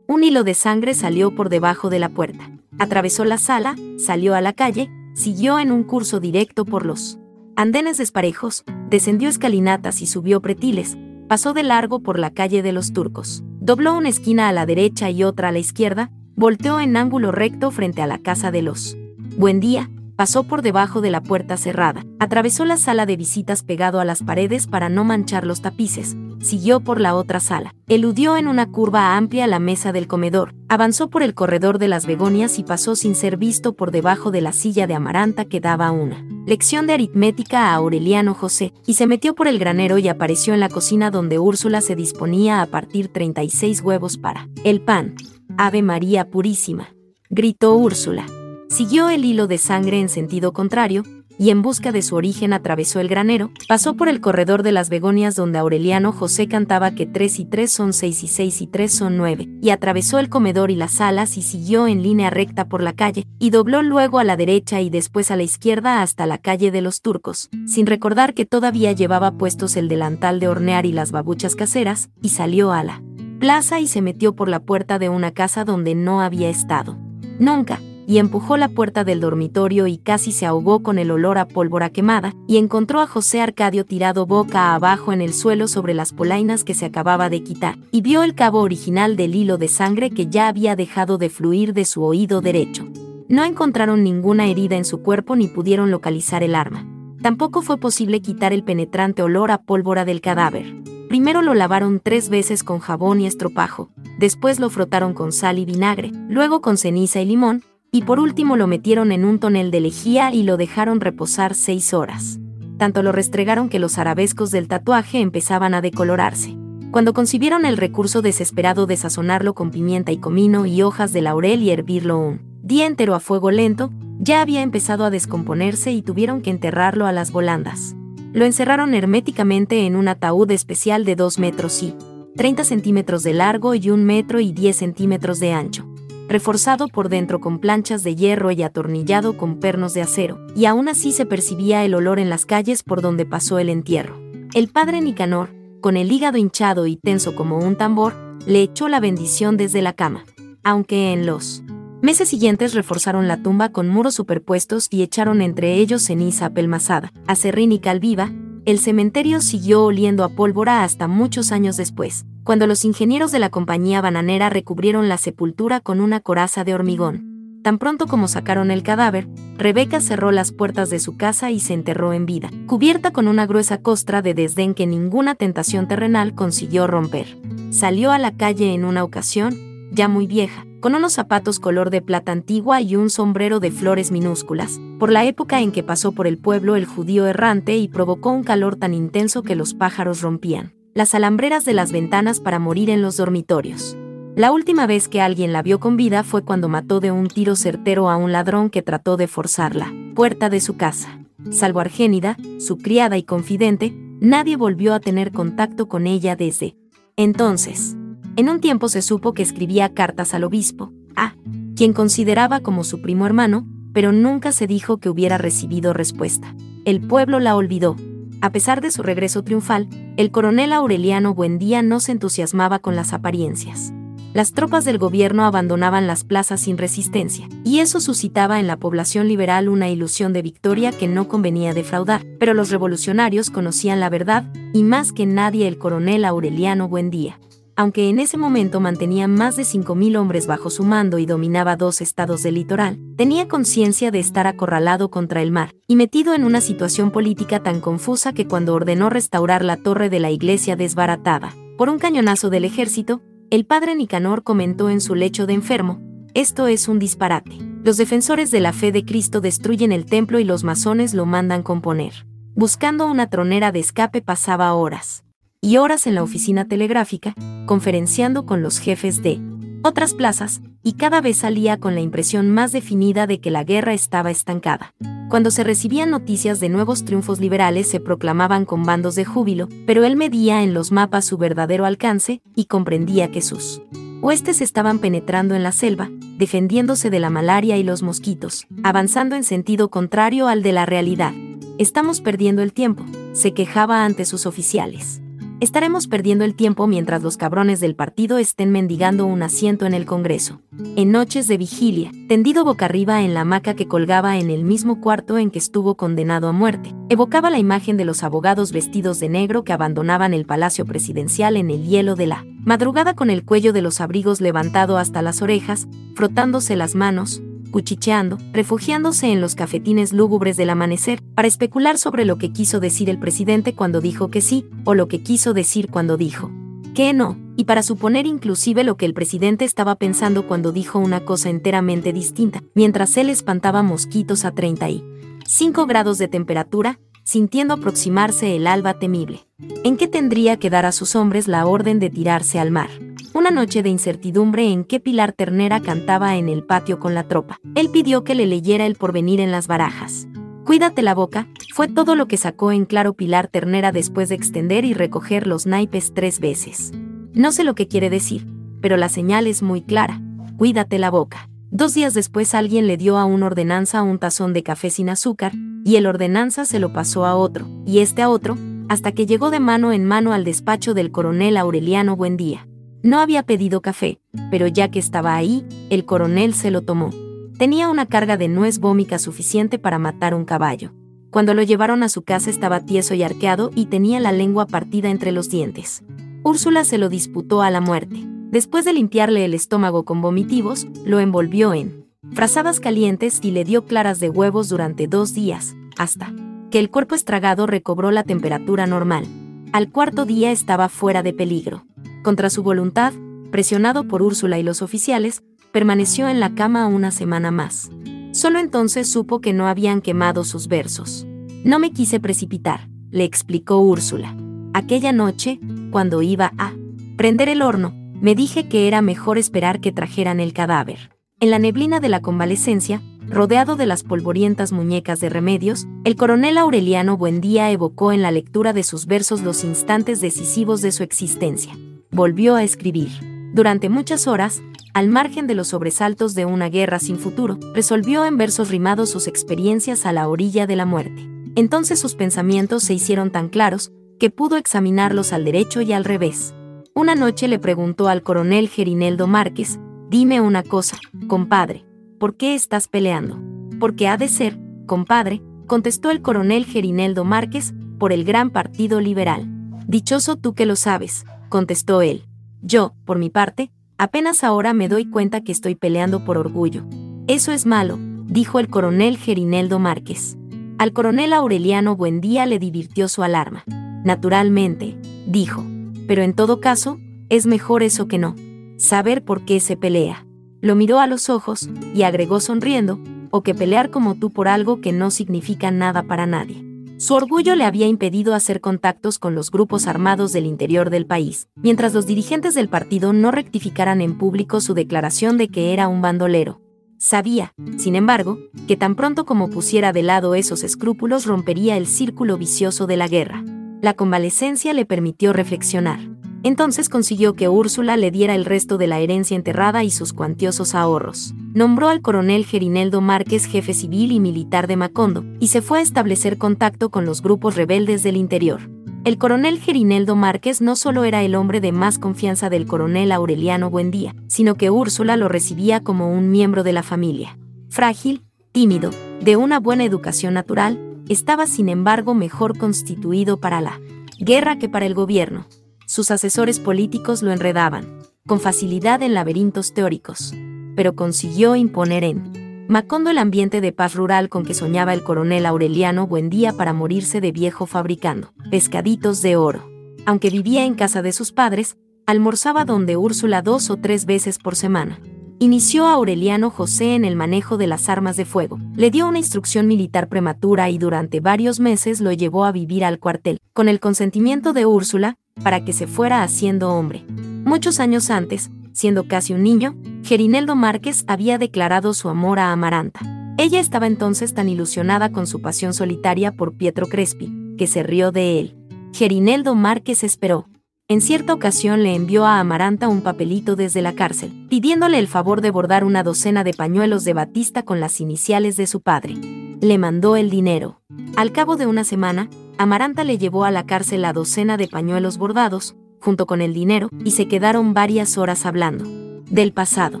Un 0.06 0.22
hilo 0.22 0.44
de 0.44 0.54
sangre 0.54 0.92
salió 0.94 1.34
por 1.34 1.48
debajo 1.48 1.88
de 1.88 1.98
la 1.98 2.10
puerta. 2.10 2.50
Atravesó 2.78 3.24
la 3.24 3.38
sala, 3.38 3.74
salió 3.98 4.34
a 4.34 4.40
la 4.42 4.52
calle, 4.52 4.90
siguió 5.14 5.58
en 5.58 5.72
un 5.72 5.82
curso 5.82 6.20
directo 6.20 6.64
por 6.64 6.84
los 6.84 7.18
andenes 7.56 7.96
desparejos, 7.96 8.64
descendió 8.88 9.28
escalinatas 9.28 10.00
y 10.00 10.06
subió 10.06 10.40
pretiles, 10.40 10.96
pasó 11.28 11.52
de 11.52 11.62
largo 11.62 12.00
por 12.00 12.18
la 12.18 12.30
calle 12.30 12.62
de 12.62 12.72
los 12.72 12.92
turcos, 12.92 13.44
dobló 13.60 13.94
una 13.94 14.08
esquina 14.08 14.48
a 14.48 14.52
la 14.52 14.64
derecha 14.64 15.10
y 15.10 15.22
otra 15.22 15.48
a 15.48 15.52
la 15.52 15.58
izquierda, 15.58 16.10
volteó 16.34 16.80
en 16.80 16.96
ángulo 16.96 17.32
recto 17.32 17.70
frente 17.70 18.00
a 18.00 18.06
la 18.06 18.18
casa 18.18 18.50
de 18.50 18.62
los. 18.62 18.96
Buen 19.36 19.60
día, 19.60 19.90
pasó 20.18 20.42
por 20.42 20.62
debajo 20.62 21.00
de 21.00 21.12
la 21.12 21.22
puerta 21.22 21.56
cerrada, 21.56 22.04
atravesó 22.18 22.64
la 22.64 22.76
sala 22.76 23.06
de 23.06 23.16
visitas 23.16 23.62
pegado 23.62 24.00
a 24.00 24.04
las 24.04 24.24
paredes 24.24 24.66
para 24.66 24.88
no 24.88 25.04
manchar 25.04 25.46
los 25.46 25.62
tapices, 25.62 26.16
siguió 26.40 26.80
por 26.80 27.00
la 27.00 27.14
otra 27.14 27.38
sala, 27.38 27.72
eludió 27.86 28.36
en 28.36 28.48
una 28.48 28.66
curva 28.66 29.16
amplia 29.16 29.46
la 29.46 29.60
mesa 29.60 29.92
del 29.92 30.08
comedor, 30.08 30.56
avanzó 30.68 31.08
por 31.08 31.22
el 31.22 31.34
corredor 31.34 31.78
de 31.78 31.86
las 31.86 32.04
begonias 32.04 32.58
y 32.58 32.64
pasó 32.64 32.96
sin 32.96 33.14
ser 33.14 33.36
visto 33.36 33.74
por 33.74 33.92
debajo 33.92 34.32
de 34.32 34.40
la 34.40 34.50
silla 34.50 34.88
de 34.88 34.94
amaranta 34.94 35.44
que 35.44 35.60
daba 35.60 35.92
una 35.92 36.20
lección 36.46 36.88
de 36.88 36.94
aritmética 36.94 37.66
a 37.66 37.74
Aureliano 37.74 38.34
José, 38.34 38.72
y 38.86 38.94
se 38.94 39.06
metió 39.06 39.36
por 39.36 39.46
el 39.46 39.60
granero 39.60 39.98
y 39.98 40.08
apareció 40.08 40.52
en 40.52 40.58
la 40.58 40.68
cocina 40.68 41.12
donde 41.12 41.38
Úrsula 41.38 41.80
se 41.80 41.94
disponía 41.94 42.60
a 42.60 42.66
partir 42.66 43.06
36 43.12 43.82
huevos 43.82 44.18
para 44.18 44.48
el 44.64 44.80
pan. 44.80 45.14
Ave 45.56 45.82
María 45.82 46.28
Purísima, 46.28 46.88
gritó 47.30 47.76
Úrsula. 47.76 48.26
Siguió 48.68 49.08
el 49.08 49.24
hilo 49.24 49.46
de 49.46 49.58
sangre 49.58 49.98
en 49.98 50.08
sentido 50.08 50.52
contrario, 50.52 51.02
y 51.38 51.50
en 51.50 51.62
busca 51.62 51.92
de 51.92 52.02
su 52.02 52.16
origen 52.16 52.52
atravesó 52.52 53.00
el 53.00 53.08
granero, 53.08 53.50
pasó 53.68 53.94
por 53.94 54.08
el 54.08 54.20
corredor 54.20 54.62
de 54.62 54.72
las 54.72 54.90
begonias 54.90 55.36
donde 55.36 55.58
Aureliano 55.58 56.12
José 56.12 56.48
cantaba 56.48 56.90
que 56.90 57.06
tres 57.06 57.38
y 57.38 57.44
tres 57.44 57.70
son 57.70 57.92
seis 57.92 58.22
y 58.24 58.28
seis 58.28 58.60
y 58.60 58.66
tres 58.66 58.92
son 58.92 59.16
nueve, 59.16 59.48
y 59.62 59.70
atravesó 59.70 60.18
el 60.18 60.28
comedor 60.28 60.70
y 60.70 60.74
las 60.74 60.92
salas 60.92 61.38
y 61.38 61.42
siguió 61.42 61.86
en 61.86 62.02
línea 62.02 62.28
recta 62.28 62.68
por 62.68 62.82
la 62.82 62.92
calle, 62.92 63.26
y 63.38 63.50
dobló 63.50 63.82
luego 63.82 64.18
a 64.18 64.24
la 64.24 64.36
derecha 64.36 64.80
y 64.80 64.90
después 64.90 65.30
a 65.30 65.36
la 65.36 65.44
izquierda 65.44 66.02
hasta 66.02 66.26
la 66.26 66.38
calle 66.38 66.70
de 66.70 66.82
los 66.82 67.00
turcos, 67.00 67.48
sin 67.66 67.86
recordar 67.86 68.34
que 68.34 68.44
todavía 68.44 68.92
llevaba 68.92 69.32
puestos 69.32 69.76
el 69.76 69.88
delantal 69.88 70.40
de 70.40 70.48
hornear 70.48 70.84
y 70.86 70.92
las 70.92 71.12
babuchas 71.12 71.54
caseras, 71.54 72.10
y 72.20 72.30
salió 72.30 72.72
a 72.72 72.82
la 72.82 73.02
plaza 73.38 73.78
y 73.80 73.86
se 73.86 74.02
metió 74.02 74.34
por 74.34 74.48
la 74.48 74.60
puerta 74.60 74.98
de 74.98 75.08
una 75.08 75.30
casa 75.30 75.64
donde 75.64 75.94
no 75.94 76.20
había 76.20 76.50
estado. 76.50 76.98
Nunca, 77.38 77.80
y 78.08 78.16
empujó 78.16 78.56
la 78.56 78.70
puerta 78.70 79.04
del 79.04 79.20
dormitorio 79.20 79.86
y 79.86 79.98
casi 79.98 80.32
se 80.32 80.46
ahogó 80.46 80.82
con 80.82 80.98
el 80.98 81.10
olor 81.10 81.36
a 81.36 81.46
pólvora 81.46 81.90
quemada, 81.90 82.32
y 82.46 82.56
encontró 82.56 83.00
a 83.00 83.06
José 83.06 83.42
Arcadio 83.42 83.84
tirado 83.84 84.24
boca 84.24 84.74
abajo 84.74 85.12
en 85.12 85.20
el 85.20 85.34
suelo 85.34 85.68
sobre 85.68 85.92
las 85.92 86.14
polainas 86.14 86.64
que 86.64 86.72
se 86.72 86.86
acababa 86.86 87.28
de 87.28 87.42
quitar, 87.42 87.76
y 87.90 88.00
vio 88.00 88.22
el 88.22 88.34
cabo 88.34 88.62
original 88.62 89.14
del 89.14 89.34
hilo 89.34 89.58
de 89.58 89.68
sangre 89.68 90.08
que 90.08 90.26
ya 90.26 90.48
había 90.48 90.74
dejado 90.74 91.18
de 91.18 91.28
fluir 91.28 91.74
de 91.74 91.84
su 91.84 92.02
oído 92.02 92.40
derecho. 92.40 92.88
No 93.28 93.44
encontraron 93.44 94.02
ninguna 94.02 94.46
herida 94.46 94.76
en 94.76 94.86
su 94.86 95.02
cuerpo 95.02 95.36
ni 95.36 95.46
pudieron 95.46 95.90
localizar 95.90 96.42
el 96.42 96.54
arma. 96.54 96.86
Tampoco 97.20 97.60
fue 97.60 97.76
posible 97.76 98.22
quitar 98.22 98.54
el 98.54 98.64
penetrante 98.64 99.22
olor 99.22 99.50
a 99.50 99.58
pólvora 99.58 100.06
del 100.06 100.22
cadáver. 100.22 100.82
Primero 101.10 101.42
lo 101.42 101.52
lavaron 101.52 102.00
tres 102.02 102.30
veces 102.30 102.64
con 102.64 102.78
jabón 102.78 103.20
y 103.20 103.26
estropajo, 103.26 103.90
después 104.18 104.60
lo 104.60 104.70
frotaron 104.70 105.12
con 105.12 105.30
sal 105.30 105.58
y 105.58 105.66
vinagre, 105.66 106.10
luego 106.30 106.62
con 106.62 106.78
ceniza 106.78 107.20
y 107.20 107.26
limón, 107.26 107.64
y 107.90 108.02
por 108.02 108.20
último 108.20 108.56
lo 108.56 108.66
metieron 108.66 109.12
en 109.12 109.24
un 109.24 109.38
tonel 109.38 109.70
de 109.70 109.80
lejía 109.80 110.32
y 110.32 110.42
lo 110.42 110.56
dejaron 110.56 111.00
reposar 111.00 111.54
seis 111.54 111.94
horas. 111.94 112.38
Tanto 112.76 113.02
lo 113.02 113.12
restregaron 113.12 113.68
que 113.68 113.78
los 113.78 113.98
arabescos 113.98 114.50
del 114.50 114.68
tatuaje 114.68 115.20
empezaban 115.20 115.74
a 115.74 115.80
decolorarse. 115.80 116.56
Cuando 116.90 117.12
concibieron 117.12 117.64
el 117.66 117.76
recurso 117.76 118.22
desesperado 118.22 118.86
de 118.86 118.96
sazonarlo 118.96 119.54
con 119.54 119.70
pimienta 119.70 120.12
y 120.12 120.18
comino 120.18 120.66
y 120.66 120.82
hojas 120.82 121.12
de 121.12 121.22
laurel 121.22 121.62
y 121.62 121.70
hervirlo 121.70 122.18
un 122.18 122.40
día 122.62 122.86
entero 122.86 123.14
a 123.14 123.20
fuego 123.20 123.50
lento, 123.50 123.90
ya 124.18 124.42
había 124.42 124.62
empezado 124.62 125.04
a 125.04 125.10
descomponerse 125.10 125.90
y 125.90 126.02
tuvieron 126.02 126.42
que 126.42 126.50
enterrarlo 126.50 127.06
a 127.06 127.12
las 127.12 127.30
volandas. 127.30 127.94
Lo 128.32 128.44
encerraron 128.44 128.94
herméticamente 128.94 129.86
en 129.86 129.96
un 129.96 130.08
ataúd 130.08 130.50
especial 130.50 131.04
de 131.04 131.16
2 131.16 131.38
metros 131.38 131.82
y 131.82 131.94
30 132.36 132.64
centímetros 132.64 133.22
de 133.22 133.32
largo 133.32 133.74
y 133.74 133.90
1 133.90 134.04
metro 134.04 134.40
y 134.40 134.52
10 134.52 134.76
centímetros 134.76 135.40
de 135.40 135.52
ancho 135.52 135.87
reforzado 136.28 136.88
por 136.88 137.08
dentro 137.08 137.40
con 137.40 137.58
planchas 137.58 138.04
de 138.04 138.14
hierro 138.14 138.50
y 138.50 138.62
atornillado 138.62 139.36
con 139.36 139.58
pernos 139.58 139.94
de 139.94 140.02
acero, 140.02 140.38
y 140.54 140.66
aún 140.66 140.88
así 140.88 141.12
se 141.12 141.26
percibía 141.26 141.84
el 141.84 141.94
olor 141.94 142.18
en 142.18 142.30
las 142.30 142.44
calles 142.44 142.82
por 142.82 143.00
donde 143.00 143.24
pasó 143.24 143.58
el 143.58 143.70
entierro. 143.70 144.20
El 144.54 144.68
padre 144.68 145.00
Nicanor, 145.00 145.50
con 145.80 145.96
el 145.96 146.12
hígado 146.12 146.36
hinchado 146.36 146.86
y 146.86 146.96
tenso 146.96 147.34
como 147.34 147.58
un 147.58 147.76
tambor, 147.76 148.14
le 148.46 148.62
echó 148.62 148.88
la 148.88 149.00
bendición 149.00 149.56
desde 149.56 149.82
la 149.82 149.94
cama, 149.94 150.24
aunque 150.62 151.12
en 151.12 151.26
los 151.26 151.62
meses 152.02 152.28
siguientes 152.28 152.74
reforzaron 152.74 153.26
la 153.26 153.42
tumba 153.42 153.70
con 153.70 153.88
muros 153.88 154.14
superpuestos 154.14 154.88
y 154.90 155.02
echaron 155.02 155.42
entre 155.42 155.74
ellos 155.74 156.02
ceniza 156.02 156.46
apelmazada, 156.46 157.12
acerrín 157.26 157.72
y 157.72 157.80
calviva, 157.80 158.30
el 158.70 158.78
cementerio 158.78 159.40
siguió 159.40 159.82
oliendo 159.82 160.24
a 160.24 160.28
pólvora 160.28 160.84
hasta 160.84 161.08
muchos 161.08 161.52
años 161.52 161.78
después, 161.78 162.26
cuando 162.44 162.66
los 162.66 162.84
ingenieros 162.84 163.32
de 163.32 163.38
la 163.38 163.48
compañía 163.48 164.02
bananera 164.02 164.50
recubrieron 164.50 165.08
la 165.08 165.16
sepultura 165.16 165.80
con 165.80 166.02
una 166.02 166.20
coraza 166.20 166.64
de 166.64 166.74
hormigón. 166.74 167.60
Tan 167.62 167.78
pronto 167.78 168.06
como 168.06 168.28
sacaron 168.28 168.70
el 168.70 168.82
cadáver, 168.82 169.26
Rebeca 169.56 170.00
cerró 170.00 170.32
las 170.32 170.52
puertas 170.52 170.90
de 170.90 170.98
su 170.98 171.16
casa 171.16 171.50
y 171.50 171.60
se 171.60 171.72
enterró 171.72 172.12
en 172.12 172.26
vida, 172.26 172.50
cubierta 172.66 173.10
con 173.10 173.26
una 173.26 173.46
gruesa 173.46 173.78
costra 173.78 174.20
de 174.20 174.34
desdén 174.34 174.74
que 174.74 174.86
ninguna 174.86 175.34
tentación 175.34 175.88
terrenal 175.88 176.34
consiguió 176.34 176.86
romper. 176.86 177.38
Salió 177.70 178.12
a 178.12 178.18
la 178.18 178.36
calle 178.36 178.74
en 178.74 178.84
una 178.84 179.02
ocasión, 179.02 179.56
ya 179.92 180.08
muy 180.08 180.26
vieja, 180.26 180.66
con 180.80 180.94
unos 180.94 181.12
zapatos 181.12 181.60
color 181.60 181.90
de 181.90 182.02
plata 182.02 182.32
antigua 182.32 182.80
y 182.80 182.96
un 182.96 183.10
sombrero 183.10 183.60
de 183.60 183.70
flores 183.70 184.10
minúsculas, 184.10 184.80
por 184.98 185.10
la 185.10 185.24
época 185.24 185.60
en 185.60 185.72
que 185.72 185.82
pasó 185.82 186.12
por 186.12 186.26
el 186.26 186.38
pueblo 186.38 186.76
el 186.76 186.86
judío 186.86 187.26
errante 187.26 187.76
y 187.76 187.88
provocó 187.88 188.30
un 188.30 188.44
calor 188.44 188.76
tan 188.76 188.94
intenso 188.94 189.42
que 189.42 189.56
los 189.56 189.74
pájaros 189.74 190.22
rompían 190.22 190.74
las 190.94 191.14
alambreras 191.14 191.64
de 191.64 191.74
las 191.74 191.92
ventanas 191.92 192.40
para 192.40 192.58
morir 192.58 192.90
en 192.90 193.02
los 193.02 193.16
dormitorios. 193.16 193.96
La 194.34 194.50
última 194.50 194.86
vez 194.86 195.08
que 195.08 195.20
alguien 195.20 195.52
la 195.52 195.62
vio 195.62 195.78
con 195.78 195.96
vida 195.96 196.24
fue 196.24 196.44
cuando 196.44 196.68
mató 196.68 196.98
de 196.98 197.12
un 197.12 197.28
tiro 197.28 197.54
certero 197.54 198.10
a 198.10 198.16
un 198.16 198.32
ladrón 198.32 198.70
que 198.70 198.82
trató 198.82 199.16
de 199.16 199.28
forzar 199.28 199.76
la 199.76 199.92
puerta 200.14 200.50
de 200.50 200.60
su 200.60 200.76
casa. 200.76 201.20
Salvo 201.50 201.80
Argénida, 201.80 202.36
su 202.58 202.78
criada 202.78 203.16
y 203.16 203.22
confidente, 203.22 203.92
nadie 204.20 204.56
volvió 204.56 204.92
a 204.92 205.00
tener 205.00 205.30
contacto 205.32 205.88
con 205.88 206.06
ella 206.06 206.36
desde 206.36 206.76
entonces. 207.16 207.97
En 208.38 208.48
un 208.48 208.60
tiempo 208.60 208.88
se 208.88 209.02
supo 209.02 209.34
que 209.34 209.42
escribía 209.42 209.92
cartas 209.94 210.32
al 210.32 210.44
obispo, 210.44 210.92
a 211.16 211.34
quien 211.74 211.92
consideraba 211.92 212.60
como 212.60 212.84
su 212.84 213.02
primo 213.02 213.26
hermano, 213.26 213.66
pero 213.92 214.12
nunca 214.12 214.52
se 214.52 214.68
dijo 214.68 214.98
que 214.98 215.08
hubiera 215.08 215.38
recibido 215.38 215.92
respuesta. 215.92 216.54
El 216.84 217.00
pueblo 217.00 217.40
la 217.40 217.56
olvidó. 217.56 217.96
A 218.40 218.52
pesar 218.52 218.80
de 218.80 218.92
su 218.92 219.02
regreso 219.02 219.42
triunfal, 219.42 219.88
el 220.16 220.30
coronel 220.30 220.72
Aureliano 220.72 221.34
Buendía 221.34 221.82
no 221.82 221.98
se 221.98 222.12
entusiasmaba 222.12 222.78
con 222.78 222.94
las 222.94 223.12
apariencias. 223.12 223.92
Las 224.34 224.52
tropas 224.52 224.84
del 224.84 224.98
gobierno 224.98 225.44
abandonaban 225.44 226.06
las 226.06 226.22
plazas 226.22 226.60
sin 226.60 226.78
resistencia, 226.78 227.48
y 227.64 227.80
eso 227.80 227.98
suscitaba 227.98 228.60
en 228.60 228.68
la 228.68 228.76
población 228.76 229.26
liberal 229.26 229.68
una 229.68 229.88
ilusión 229.88 230.32
de 230.32 230.42
victoria 230.42 230.92
que 230.92 231.08
no 231.08 231.26
convenía 231.26 231.74
defraudar, 231.74 232.24
pero 232.38 232.54
los 232.54 232.70
revolucionarios 232.70 233.50
conocían 233.50 233.98
la 233.98 234.10
verdad, 234.10 234.44
y 234.72 234.84
más 234.84 235.10
que 235.10 235.26
nadie 235.26 235.66
el 235.66 235.76
coronel 235.76 236.24
Aureliano 236.24 236.86
Buendía 236.86 237.40
aunque 237.78 238.08
en 238.08 238.18
ese 238.18 238.36
momento 238.36 238.80
mantenía 238.80 239.28
más 239.28 239.54
de 239.54 239.62
5.000 239.62 240.18
hombres 240.18 240.48
bajo 240.48 240.68
su 240.68 240.82
mando 240.82 241.20
y 241.20 241.26
dominaba 241.26 241.76
dos 241.76 242.00
estados 242.00 242.42
del 242.42 242.56
litoral, 242.56 242.98
tenía 243.16 243.46
conciencia 243.46 244.10
de 244.10 244.18
estar 244.18 244.48
acorralado 244.48 245.12
contra 245.12 245.42
el 245.42 245.52
mar 245.52 245.76
y 245.86 245.94
metido 245.94 246.34
en 246.34 246.42
una 246.42 246.60
situación 246.60 247.12
política 247.12 247.62
tan 247.62 247.80
confusa 247.80 248.32
que 248.32 248.48
cuando 248.48 248.74
ordenó 248.74 249.10
restaurar 249.10 249.64
la 249.64 249.76
torre 249.76 250.10
de 250.10 250.18
la 250.18 250.32
iglesia 250.32 250.74
desbaratada 250.74 251.54
por 251.76 251.88
un 251.88 252.00
cañonazo 252.00 252.50
del 252.50 252.64
ejército, 252.64 253.22
el 253.48 253.64
padre 253.64 253.94
Nicanor 253.94 254.42
comentó 254.42 254.90
en 254.90 255.00
su 255.00 255.14
lecho 255.14 255.46
de 255.46 255.52
enfermo, 255.52 256.00
esto 256.34 256.66
es 256.66 256.88
un 256.88 256.98
disparate. 256.98 257.58
Los 257.84 257.96
defensores 257.96 258.50
de 258.50 258.58
la 258.58 258.72
fe 258.72 258.90
de 258.90 259.04
Cristo 259.04 259.40
destruyen 259.40 259.92
el 259.92 260.04
templo 260.04 260.40
y 260.40 260.44
los 260.44 260.64
masones 260.64 261.14
lo 261.14 261.26
mandan 261.26 261.62
componer. 261.62 262.26
Buscando 262.56 263.06
una 263.06 263.30
tronera 263.30 263.70
de 263.70 263.78
escape 263.78 264.20
pasaba 264.20 264.74
horas 264.74 265.22
y 265.60 265.76
horas 265.76 266.06
en 266.06 266.14
la 266.14 266.22
oficina 266.22 266.66
telegráfica, 266.66 267.34
conferenciando 267.66 268.46
con 268.46 268.62
los 268.62 268.78
jefes 268.78 269.22
de 269.22 269.40
otras 269.82 270.14
plazas, 270.14 270.60
y 270.82 270.94
cada 270.94 271.20
vez 271.20 271.38
salía 271.38 271.78
con 271.78 271.94
la 271.94 272.00
impresión 272.00 272.50
más 272.50 272.72
definida 272.72 273.26
de 273.26 273.40
que 273.40 273.50
la 273.50 273.64
guerra 273.64 273.92
estaba 273.92 274.30
estancada. 274.30 274.94
Cuando 275.28 275.50
se 275.50 275.62
recibían 275.62 276.10
noticias 276.10 276.60
de 276.60 276.68
nuevos 276.68 277.04
triunfos 277.04 277.38
liberales 277.38 277.88
se 277.88 278.00
proclamaban 278.00 278.64
con 278.64 278.84
bandos 278.84 279.14
de 279.14 279.24
júbilo, 279.24 279.68
pero 279.86 280.04
él 280.04 280.16
medía 280.16 280.62
en 280.62 280.72
los 280.72 280.90
mapas 280.90 281.26
su 281.26 281.36
verdadero 281.36 281.84
alcance 281.84 282.40
y 282.54 282.64
comprendía 282.64 283.30
que 283.30 283.42
sus 283.42 283.82
huestes 284.22 284.60
estaban 284.60 284.98
penetrando 284.98 285.54
en 285.54 285.62
la 285.62 285.72
selva, 285.72 286.10
defendiéndose 286.38 287.10
de 287.10 287.20
la 287.20 287.30
malaria 287.30 287.76
y 287.76 287.82
los 287.82 288.02
mosquitos, 288.02 288.66
avanzando 288.82 289.36
en 289.36 289.44
sentido 289.44 289.90
contrario 289.90 290.48
al 290.48 290.62
de 290.62 290.72
la 290.72 290.86
realidad. 290.86 291.32
Estamos 291.78 292.20
perdiendo 292.20 292.62
el 292.62 292.72
tiempo, 292.72 293.04
se 293.32 293.52
quejaba 293.52 294.04
ante 294.04 294.24
sus 294.24 294.46
oficiales. 294.46 295.20
Estaremos 295.60 296.06
perdiendo 296.06 296.44
el 296.44 296.54
tiempo 296.54 296.86
mientras 296.86 297.24
los 297.24 297.36
cabrones 297.36 297.80
del 297.80 297.96
partido 297.96 298.38
estén 298.38 298.70
mendigando 298.70 299.26
un 299.26 299.42
asiento 299.42 299.86
en 299.86 299.94
el 299.94 300.06
Congreso. 300.06 300.60
En 300.94 301.10
noches 301.10 301.48
de 301.48 301.58
vigilia, 301.58 302.12
tendido 302.28 302.64
boca 302.64 302.84
arriba 302.84 303.22
en 303.22 303.34
la 303.34 303.40
hamaca 303.40 303.74
que 303.74 303.88
colgaba 303.88 304.38
en 304.38 304.50
el 304.50 304.62
mismo 304.62 305.00
cuarto 305.00 305.36
en 305.36 305.50
que 305.50 305.58
estuvo 305.58 305.96
condenado 305.96 306.46
a 306.46 306.52
muerte, 306.52 306.94
evocaba 307.08 307.50
la 307.50 307.58
imagen 307.58 307.96
de 307.96 308.04
los 308.04 308.22
abogados 308.22 308.70
vestidos 308.70 309.18
de 309.18 309.30
negro 309.30 309.64
que 309.64 309.72
abandonaban 309.72 310.32
el 310.32 310.46
palacio 310.46 310.86
presidencial 310.86 311.56
en 311.56 311.70
el 311.70 311.82
hielo 311.82 312.14
de 312.14 312.28
la 312.28 312.44
madrugada 312.64 313.14
con 313.14 313.28
el 313.28 313.44
cuello 313.44 313.72
de 313.72 313.82
los 313.82 314.00
abrigos 314.00 314.40
levantado 314.40 314.96
hasta 314.96 315.22
las 315.22 315.42
orejas, 315.42 315.88
frotándose 316.14 316.76
las 316.76 316.94
manos, 316.94 317.42
cuchicheando, 317.70 318.38
refugiándose 318.52 319.32
en 319.32 319.40
los 319.40 319.54
cafetines 319.54 320.12
lúgubres 320.12 320.56
del 320.56 320.70
amanecer, 320.70 321.20
para 321.34 321.48
especular 321.48 321.98
sobre 321.98 322.24
lo 322.24 322.38
que 322.38 322.52
quiso 322.52 322.80
decir 322.80 323.08
el 323.10 323.18
presidente 323.18 323.74
cuando 323.74 324.00
dijo 324.00 324.30
que 324.30 324.40
sí, 324.40 324.66
o 324.84 324.94
lo 324.94 325.08
que 325.08 325.22
quiso 325.22 325.54
decir 325.54 325.88
cuando 325.90 326.16
dijo 326.16 326.50
que 326.98 327.12
no, 327.12 327.38
y 327.56 327.62
para 327.62 327.84
suponer 327.84 328.26
inclusive 328.26 328.82
lo 328.82 328.96
que 328.96 329.06
el 329.06 329.14
presidente 329.14 329.64
estaba 329.64 329.94
pensando 329.94 330.48
cuando 330.48 330.72
dijo 330.72 330.98
una 330.98 331.24
cosa 331.24 331.48
enteramente 331.48 332.12
distinta, 332.12 332.60
mientras 332.74 333.16
él 333.16 333.30
espantaba 333.30 333.84
mosquitos 333.84 334.44
a 334.44 334.50
35 334.50 335.86
grados 335.86 336.18
de 336.18 336.26
temperatura, 336.26 336.98
sintiendo 337.28 337.74
aproximarse 337.74 338.56
el 338.56 338.66
alba 338.66 338.94
temible. 338.94 339.46
¿En 339.84 339.98
qué 339.98 340.08
tendría 340.08 340.56
que 340.56 340.70
dar 340.70 340.86
a 340.86 340.92
sus 340.92 341.14
hombres 341.14 341.46
la 341.46 341.66
orden 341.66 341.98
de 341.98 342.08
tirarse 342.08 342.58
al 342.58 342.70
mar? 342.70 342.88
Una 343.34 343.50
noche 343.50 343.82
de 343.82 343.90
incertidumbre 343.90 344.72
en 344.72 344.82
que 344.82 344.98
Pilar 344.98 345.32
Ternera 345.32 345.80
cantaba 345.80 346.36
en 346.36 346.48
el 346.48 346.64
patio 346.64 346.98
con 346.98 347.14
la 347.14 347.24
tropa. 347.24 347.58
Él 347.74 347.90
pidió 347.90 348.24
que 348.24 348.34
le 348.34 348.46
leyera 348.46 348.86
el 348.86 348.94
porvenir 348.94 349.40
en 349.40 349.50
las 349.50 349.66
barajas. 349.66 350.26
Cuídate 350.64 351.02
la 351.02 351.14
boca, 351.14 351.48
fue 351.74 351.86
todo 351.86 352.14
lo 352.14 352.28
que 352.28 352.38
sacó 352.38 352.72
en 352.72 352.86
claro 352.86 353.12
Pilar 353.12 353.48
Ternera 353.48 353.92
después 353.92 354.30
de 354.30 354.34
extender 354.34 354.86
y 354.86 354.94
recoger 354.94 355.46
los 355.46 355.66
naipes 355.66 356.14
tres 356.14 356.40
veces. 356.40 356.92
No 357.34 357.52
sé 357.52 357.62
lo 357.62 357.74
que 357.74 357.88
quiere 357.88 358.08
decir, 358.08 358.46
pero 358.80 358.96
la 358.96 359.10
señal 359.10 359.46
es 359.46 359.60
muy 359.60 359.82
clara. 359.82 360.22
Cuídate 360.56 360.98
la 360.98 361.10
boca. 361.10 361.47
Dos 361.70 361.92
días 361.92 362.14
después 362.14 362.54
alguien 362.54 362.86
le 362.86 362.96
dio 362.96 363.18
a 363.18 363.26
un 363.26 363.42
ordenanza 363.42 364.02
un 364.02 364.18
tazón 364.18 364.54
de 364.54 364.62
café 364.62 364.88
sin 364.88 365.10
azúcar, 365.10 365.52
y 365.84 365.96
el 365.96 366.06
ordenanza 366.06 366.64
se 366.64 366.78
lo 366.78 366.94
pasó 366.94 367.26
a 367.26 367.36
otro, 367.36 367.66
y 367.84 367.98
este 367.98 368.22
a 368.22 368.30
otro, 368.30 368.56
hasta 368.88 369.12
que 369.12 369.26
llegó 369.26 369.50
de 369.50 369.60
mano 369.60 369.92
en 369.92 370.06
mano 370.06 370.32
al 370.32 370.44
despacho 370.44 370.94
del 370.94 371.10
coronel 371.10 371.58
Aureliano 371.58 372.16
Buendía. 372.16 372.66
No 373.02 373.20
había 373.20 373.42
pedido 373.42 373.82
café, 373.82 374.18
pero 374.50 374.66
ya 374.66 374.90
que 374.90 374.98
estaba 374.98 375.36
ahí, 375.36 375.66
el 375.90 376.06
coronel 376.06 376.54
se 376.54 376.70
lo 376.70 376.82
tomó. 376.82 377.10
Tenía 377.58 377.90
una 377.90 378.06
carga 378.06 378.38
de 378.38 378.48
nuez 378.48 378.78
vómica 378.78 379.18
suficiente 379.18 379.78
para 379.78 379.98
matar 379.98 380.34
un 380.34 380.46
caballo. 380.46 380.94
Cuando 381.30 381.52
lo 381.52 381.62
llevaron 381.62 382.02
a 382.02 382.08
su 382.08 382.22
casa 382.22 382.48
estaba 382.48 382.80
tieso 382.80 383.12
y 383.14 383.22
arqueado 383.22 383.70
y 383.74 383.86
tenía 383.86 384.20
la 384.20 384.32
lengua 384.32 384.66
partida 384.66 385.10
entre 385.10 385.32
los 385.32 385.50
dientes. 385.50 386.02
Úrsula 386.44 386.84
se 386.84 386.96
lo 386.96 387.10
disputó 387.10 387.60
a 387.60 387.70
la 387.70 387.82
muerte. 387.82 388.24
Después 388.50 388.86
de 388.86 388.94
limpiarle 388.94 389.44
el 389.44 389.52
estómago 389.52 390.04
con 390.04 390.22
vomitivos, 390.22 390.86
lo 391.04 391.20
envolvió 391.20 391.74
en 391.74 392.06
frazadas 392.32 392.80
calientes 392.80 393.40
y 393.42 393.50
le 393.50 393.64
dio 393.64 393.84
claras 393.84 394.20
de 394.20 394.30
huevos 394.30 394.70
durante 394.70 395.06
dos 395.06 395.34
días, 395.34 395.76
hasta 395.98 396.32
que 396.70 396.78
el 396.78 396.90
cuerpo 396.90 397.14
estragado 397.14 397.66
recobró 397.66 398.10
la 398.10 398.24
temperatura 398.24 398.86
normal. 398.86 399.26
Al 399.72 399.90
cuarto 399.90 400.24
día 400.24 400.50
estaba 400.50 400.88
fuera 400.88 401.22
de 401.22 401.34
peligro. 401.34 401.84
Contra 402.22 402.48
su 402.48 402.62
voluntad, 402.62 403.12
presionado 403.50 404.04
por 404.04 404.22
Úrsula 404.22 404.58
y 404.58 404.62
los 404.62 404.80
oficiales, 404.80 405.42
permaneció 405.70 406.26
en 406.28 406.40
la 406.40 406.54
cama 406.54 406.86
una 406.86 407.10
semana 407.10 407.50
más. 407.50 407.90
Solo 408.32 408.60
entonces 408.60 409.10
supo 409.10 409.40
que 409.40 409.52
no 409.52 409.66
habían 409.66 410.00
quemado 410.00 410.44
sus 410.44 410.68
versos. 410.68 411.26
No 411.64 411.78
me 411.78 411.92
quise 411.92 412.18
precipitar, 412.18 412.88
le 413.10 413.24
explicó 413.24 413.78
Úrsula. 413.78 414.34
Aquella 414.72 415.12
noche, 415.12 415.60
cuando 415.90 416.22
iba 416.22 416.52
a 416.56 416.72
prender 417.16 417.48
el 417.50 417.60
horno, 417.62 417.94
me 418.20 418.34
dije 418.34 418.68
que 418.68 418.88
era 418.88 419.02
mejor 419.02 419.38
esperar 419.38 419.80
que 419.80 419.92
trajeran 419.92 420.40
el 420.40 420.52
cadáver. 420.52 421.10
En 421.40 421.50
la 421.50 421.58
neblina 421.58 422.00
de 422.00 422.08
la 422.08 422.20
convalecencia, 422.20 423.00
rodeado 423.28 423.76
de 423.76 423.86
las 423.86 424.02
polvorientas 424.02 424.72
muñecas 424.72 425.20
de 425.20 425.28
remedios, 425.28 425.86
el 426.04 426.16
coronel 426.16 426.58
Aureliano 426.58 427.16
Buendía 427.16 427.70
evocó 427.70 428.12
en 428.12 428.22
la 428.22 428.30
lectura 428.30 428.72
de 428.72 428.82
sus 428.82 429.06
versos 429.06 429.42
los 429.42 429.64
instantes 429.64 430.20
decisivos 430.20 430.80
de 430.82 430.92
su 430.92 431.02
existencia 431.02 431.74
volvió 432.10 432.54
a 432.54 432.64
escribir. 432.64 433.08
Durante 433.52 433.88
muchas 433.88 434.26
horas, 434.26 434.62
al 434.94 435.08
margen 435.08 435.46
de 435.46 435.54
los 435.54 435.68
sobresaltos 435.68 436.34
de 436.34 436.44
una 436.44 436.68
guerra 436.68 436.98
sin 436.98 437.18
futuro, 437.18 437.58
resolvió 437.74 438.24
en 438.24 438.36
versos 438.36 438.70
rimados 438.70 439.10
sus 439.10 439.26
experiencias 439.26 440.06
a 440.06 440.12
la 440.12 440.28
orilla 440.28 440.66
de 440.66 440.76
la 440.76 440.86
muerte. 440.86 441.28
Entonces 441.54 441.98
sus 441.98 442.14
pensamientos 442.14 442.82
se 442.82 442.94
hicieron 442.94 443.30
tan 443.30 443.48
claros 443.48 443.92
que 444.18 444.30
pudo 444.30 444.56
examinarlos 444.56 445.32
al 445.32 445.44
derecho 445.44 445.80
y 445.80 445.92
al 445.92 446.04
revés. 446.04 446.54
Una 446.98 447.14
noche 447.14 447.46
le 447.46 447.60
preguntó 447.60 448.08
al 448.08 448.24
coronel 448.24 448.68
Gerineldo 448.68 449.28
Márquez, 449.28 449.78
dime 450.10 450.40
una 450.40 450.64
cosa, 450.64 450.98
compadre, 451.28 451.84
¿por 452.18 452.34
qué 452.34 452.56
estás 452.56 452.88
peleando? 452.88 453.38
Porque 453.78 454.08
ha 454.08 454.16
de 454.16 454.26
ser, 454.26 454.58
compadre, 454.84 455.40
contestó 455.68 456.10
el 456.10 456.22
coronel 456.22 456.64
Gerineldo 456.64 457.22
Márquez, 457.22 457.72
por 458.00 458.12
el 458.12 458.24
gran 458.24 458.50
partido 458.50 459.00
liberal. 459.00 459.46
Dichoso 459.86 460.34
tú 460.34 460.54
que 460.54 460.66
lo 460.66 460.74
sabes, 460.74 461.24
contestó 461.48 462.02
él. 462.02 462.24
Yo, 462.62 462.94
por 463.04 463.20
mi 463.20 463.30
parte, 463.30 463.70
apenas 463.96 464.42
ahora 464.42 464.74
me 464.74 464.88
doy 464.88 465.08
cuenta 465.08 465.42
que 465.42 465.52
estoy 465.52 465.76
peleando 465.76 466.24
por 466.24 466.36
orgullo. 466.36 466.82
Eso 467.28 467.52
es 467.52 467.64
malo, 467.64 467.96
dijo 468.26 468.58
el 468.58 468.66
coronel 468.66 469.18
Gerineldo 469.18 469.78
Márquez. 469.78 470.36
Al 470.78 470.92
coronel 470.92 471.32
Aureliano 471.32 471.94
Buendía 471.94 472.44
le 472.44 472.58
divirtió 472.58 473.06
su 473.06 473.22
alarma. 473.22 473.62
Naturalmente, 474.02 474.98
dijo. 475.28 475.64
Pero 476.08 476.22
en 476.22 476.34
todo 476.34 476.60
caso, 476.60 476.98
es 477.28 477.46
mejor 477.46 477.84
eso 477.84 478.08
que 478.08 478.18
no. 478.18 478.34
Saber 478.78 479.24
por 479.24 479.44
qué 479.44 479.60
se 479.60 479.76
pelea. 479.76 480.26
Lo 480.60 480.74
miró 480.74 480.98
a 480.98 481.06
los 481.06 481.28
ojos 481.28 481.68
y 481.94 482.02
agregó 482.02 482.40
sonriendo, 482.40 482.98
o 483.30 483.42
que 483.42 483.54
pelear 483.54 483.90
como 483.90 484.14
tú 484.14 484.30
por 484.32 484.48
algo 484.48 484.80
que 484.80 484.92
no 484.92 485.10
significa 485.10 485.70
nada 485.70 486.02
para 486.02 486.26
nadie. 486.26 486.64
Su 486.96 487.14
orgullo 487.14 487.54
le 487.54 487.64
había 487.64 487.86
impedido 487.86 488.34
hacer 488.34 488.60
contactos 488.60 489.18
con 489.18 489.34
los 489.36 489.50
grupos 489.50 489.86
armados 489.86 490.32
del 490.32 490.46
interior 490.46 490.90
del 490.90 491.06
país, 491.06 491.48
mientras 491.54 491.94
los 491.94 492.06
dirigentes 492.06 492.54
del 492.54 492.68
partido 492.68 493.12
no 493.12 493.30
rectificaran 493.30 494.00
en 494.00 494.16
público 494.16 494.60
su 494.60 494.74
declaración 494.74 495.36
de 495.36 495.48
que 495.48 495.72
era 495.74 495.86
un 495.86 496.00
bandolero. 496.00 496.60
Sabía, 496.96 497.52
sin 497.76 497.94
embargo, 497.94 498.38
que 498.66 498.76
tan 498.76 498.96
pronto 498.96 499.26
como 499.26 499.50
pusiera 499.50 499.92
de 499.92 500.02
lado 500.02 500.34
esos 500.34 500.64
escrúpulos 500.64 501.26
rompería 501.26 501.76
el 501.76 501.86
círculo 501.86 502.36
vicioso 502.38 502.88
de 502.88 502.96
la 502.96 503.06
guerra. 503.06 503.44
La 503.80 503.94
convalecencia 503.94 504.72
le 504.72 504.84
permitió 504.84 505.32
reflexionar. 505.32 506.00
Entonces 506.42 506.88
consiguió 506.88 507.34
que 507.34 507.48
Úrsula 507.48 507.96
le 507.96 508.10
diera 508.10 508.34
el 508.34 508.44
resto 508.44 508.76
de 508.76 508.88
la 508.88 508.98
herencia 508.98 509.36
enterrada 509.36 509.84
y 509.84 509.90
sus 509.90 510.12
cuantiosos 510.12 510.74
ahorros. 510.74 511.34
nombró 511.54 511.88
al 511.88 512.00
coronel 512.00 512.44
Gerineldo 512.44 513.00
Márquez 513.00 513.46
jefe 513.46 513.74
civil 513.74 514.12
y 514.12 514.20
militar 514.20 514.66
de 514.66 514.76
Macondo, 514.76 515.24
y 515.40 515.48
se 515.48 515.62
fue 515.62 515.78
a 515.78 515.82
establecer 515.82 516.38
contacto 516.38 516.90
con 516.90 517.04
los 517.04 517.22
grupos 517.22 517.56
rebeldes 517.56 518.02
del 518.02 518.16
interior. 518.16 518.68
El 519.04 519.16
coronel 519.16 519.60
Gerineldo 519.60 520.16
Márquez 520.16 520.60
no 520.60 520.74
solo 520.74 521.04
era 521.04 521.22
el 521.22 521.34
hombre 521.36 521.60
de 521.60 521.72
más 521.72 521.98
confianza 521.98 522.50
del 522.50 522.66
coronel 522.66 523.12
Aureliano 523.12 523.70
Buendía, 523.70 524.14
sino 524.26 524.56
que 524.56 524.70
Úrsula 524.70 525.16
lo 525.16 525.28
recibía 525.28 525.80
como 525.80 526.12
un 526.12 526.30
miembro 526.30 526.64
de 526.64 526.72
la 526.72 526.82
familia. 526.82 527.38
Frágil, 527.70 528.22
tímido, 528.52 528.90
de 529.20 529.36
una 529.36 529.60
buena 529.60 529.84
educación 529.84 530.34
natural, 530.34 530.78
estaba 531.08 531.46
sin 531.46 531.68
embargo 531.68 532.14
mejor 532.14 532.58
constituido 532.58 533.40
para 533.40 533.60
la 533.60 533.80
guerra 534.18 534.58
que 534.58 534.68
para 534.68 534.86
el 534.86 534.94
gobierno. 534.94 535.46
Sus 535.86 536.10
asesores 536.10 536.60
políticos 536.60 537.22
lo 537.22 537.32
enredaban, 537.32 538.00
con 538.26 538.40
facilidad 538.40 539.02
en 539.02 539.14
laberintos 539.14 539.72
teóricos, 539.72 540.34
pero 540.76 540.94
consiguió 540.94 541.56
imponer 541.56 542.04
en 542.04 542.66
Macondo 542.68 543.08
el 543.08 543.16
ambiente 543.16 543.62
de 543.62 543.72
paz 543.72 543.94
rural 543.94 544.28
con 544.28 544.44
que 544.44 544.52
soñaba 544.52 544.92
el 544.92 545.02
coronel 545.02 545.46
Aureliano 545.46 546.06
Buendía 546.06 546.52
para 546.52 546.74
morirse 546.74 547.22
de 547.22 547.32
viejo 547.32 547.64
fabricando 547.64 548.34
pescaditos 548.50 549.22
de 549.22 549.36
oro. 549.36 549.66
Aunque 550.04 550.28
vivía 550.28 550.66
en 550.66 550.74
casa 550.74 551.00
de 551.00 551.12
sus 551.12 551.32
padres, 551.32 551.78
almorzaba 552.04 552.66
donde 552.66 552.98
Úrsula 552.98 553.40
dos 553.40 553.70
o 553.70 553.78
tres 553.78 554.04
veces 554.04 554.38
por 554.38 554.54
semana. 554.54 555.00
Inició 555.40 555.86
a 555.86 555.92
Aureliano 555.92 556.50
José 556.50 556.96
en 556.96 557.04
el 557.04 557.14
manejo 557.14 557.58
de 557.58 557.68
las 557.68 557.88
armas 557.88 558.16
de 558.16 558.24
fuego, 558.24 558.58
le 558.74 558.90
dio 558.90 559.06
una 559.06 559.18
instrucción 559.18 559.68
militar 559.68 560.08
prematura 560.08 560.68
y 560.68 560.78
durante 560.78 561.20
varios 561.20 561.60
meses 561.60 562.00
lo 562.00 562.10
llevó 562.10 562.44
a 562.44 562.50
vivir 562.50 562.84
al 562.84 562.98
cuartel, 562.98 563.38
con 563.52 563.68
el 563.68 563.78
consentimiento 563.78 564.52
de 564.52 564.66
Úrsula, 564.66 565.16
para 565.44 565.64
que 565.64 565.72
se 565.72 565.86
fuera 565.86 566.24
haciendo 566.24 566.70
hombre. 566.72 567.04
Muchos 567.44 567.78
años 567.78 568.10
antes, 568.10 568.50
siendo 568.72 569.06
casi 569.06 569.32
un 569.32 569.44
niño, 569.44 569.76
Gerineldo 570.02 570.56
Márquez 570.56 571.04
había 571.06 571.38
declarado 571.38 571.94
su 571.94 572.08
amor 572.08 572.40
a 572.40 572.50
Amaranta. 572.50 572.98
Ella 573.38 573.60
estaba 573.60 573.86
entonces 573.86 574.34
tan 574.34 574.48
ilusionada 574.48 575.12
con 575.12 575.28
su 575.28 575.40
pasión 575.40 575.72
solitaria 575.72 576.32
por 576.32 576.54
Pietro 576.54 576.88
Crespi, 576.88 577.54
que 577.56 577.68
se 577.68 577.84
rió 577.84 578.10
de 578.10 578.40
él. 578.40 578.56
Gerineldo 578.92 579.54
Márquez 579.54 580.02
esperó, 580.02 580.47
en 580.90 581.02
cierta 581.02 581.34
ocasión 581.34 581.82
le 581.82 581.94
envió 581.94 582.24
a 582.24 582.40
Amaranta 582.40 582.88
un 582.88 583.02
papelito 583.02 583.56
desde 583.56 583.82
la 583.82 583.92
cárcel, 583.92 584.32
pidiéndole 584.48 584.98
el 584.98 585.06
favor 585.06 585.42
de 585.42 585.50
bordar 585.50 585.84
una 585.84 586.02
docena 586.02 586.44
de 586.44 586.54
pañuelos 586.54 587.04
de 587.04 587.12
batista 587.12 587.62
con 587.62 587.78
las 587.78 588.00
iniciales 588.00 588.56
de 588.56 588.66
su 588.66 588.80
padre. 588.80 589.14
Le 589.60 589.76
mandó 589.76 590.16
el 590.16 590.30
dinero. 590.30 590.80
Al 591.16 591.30
cabo 591.32 591.56
de 591.56 591.66
una 591.66 591.84
semana, 591.84 592.30
Amaranta 592.56 593.04
le 593.04 593.18
llevó 593.18 593.44
a 593.44 593.50
la 593.50 593.66
cárcel 593.66 594.00
la 594.00 594.14
docena 594.14 594.56
de 594.56 594.66
pañuelos 594.66 595.18
bordados, 595.18 595.76
junto 596.00 596.24
con 596.24 596.40
el 596.40 596.54
dinero, 596.54 596.88
y 597.04 597.10
se 597.10 597.28
quedaron 597.28 597.74
varias 597.74 598.16
horas 598.16 598.46
hablando. 598.46 598.86
Del 599.30 599.52
pasado. 599.52 600.00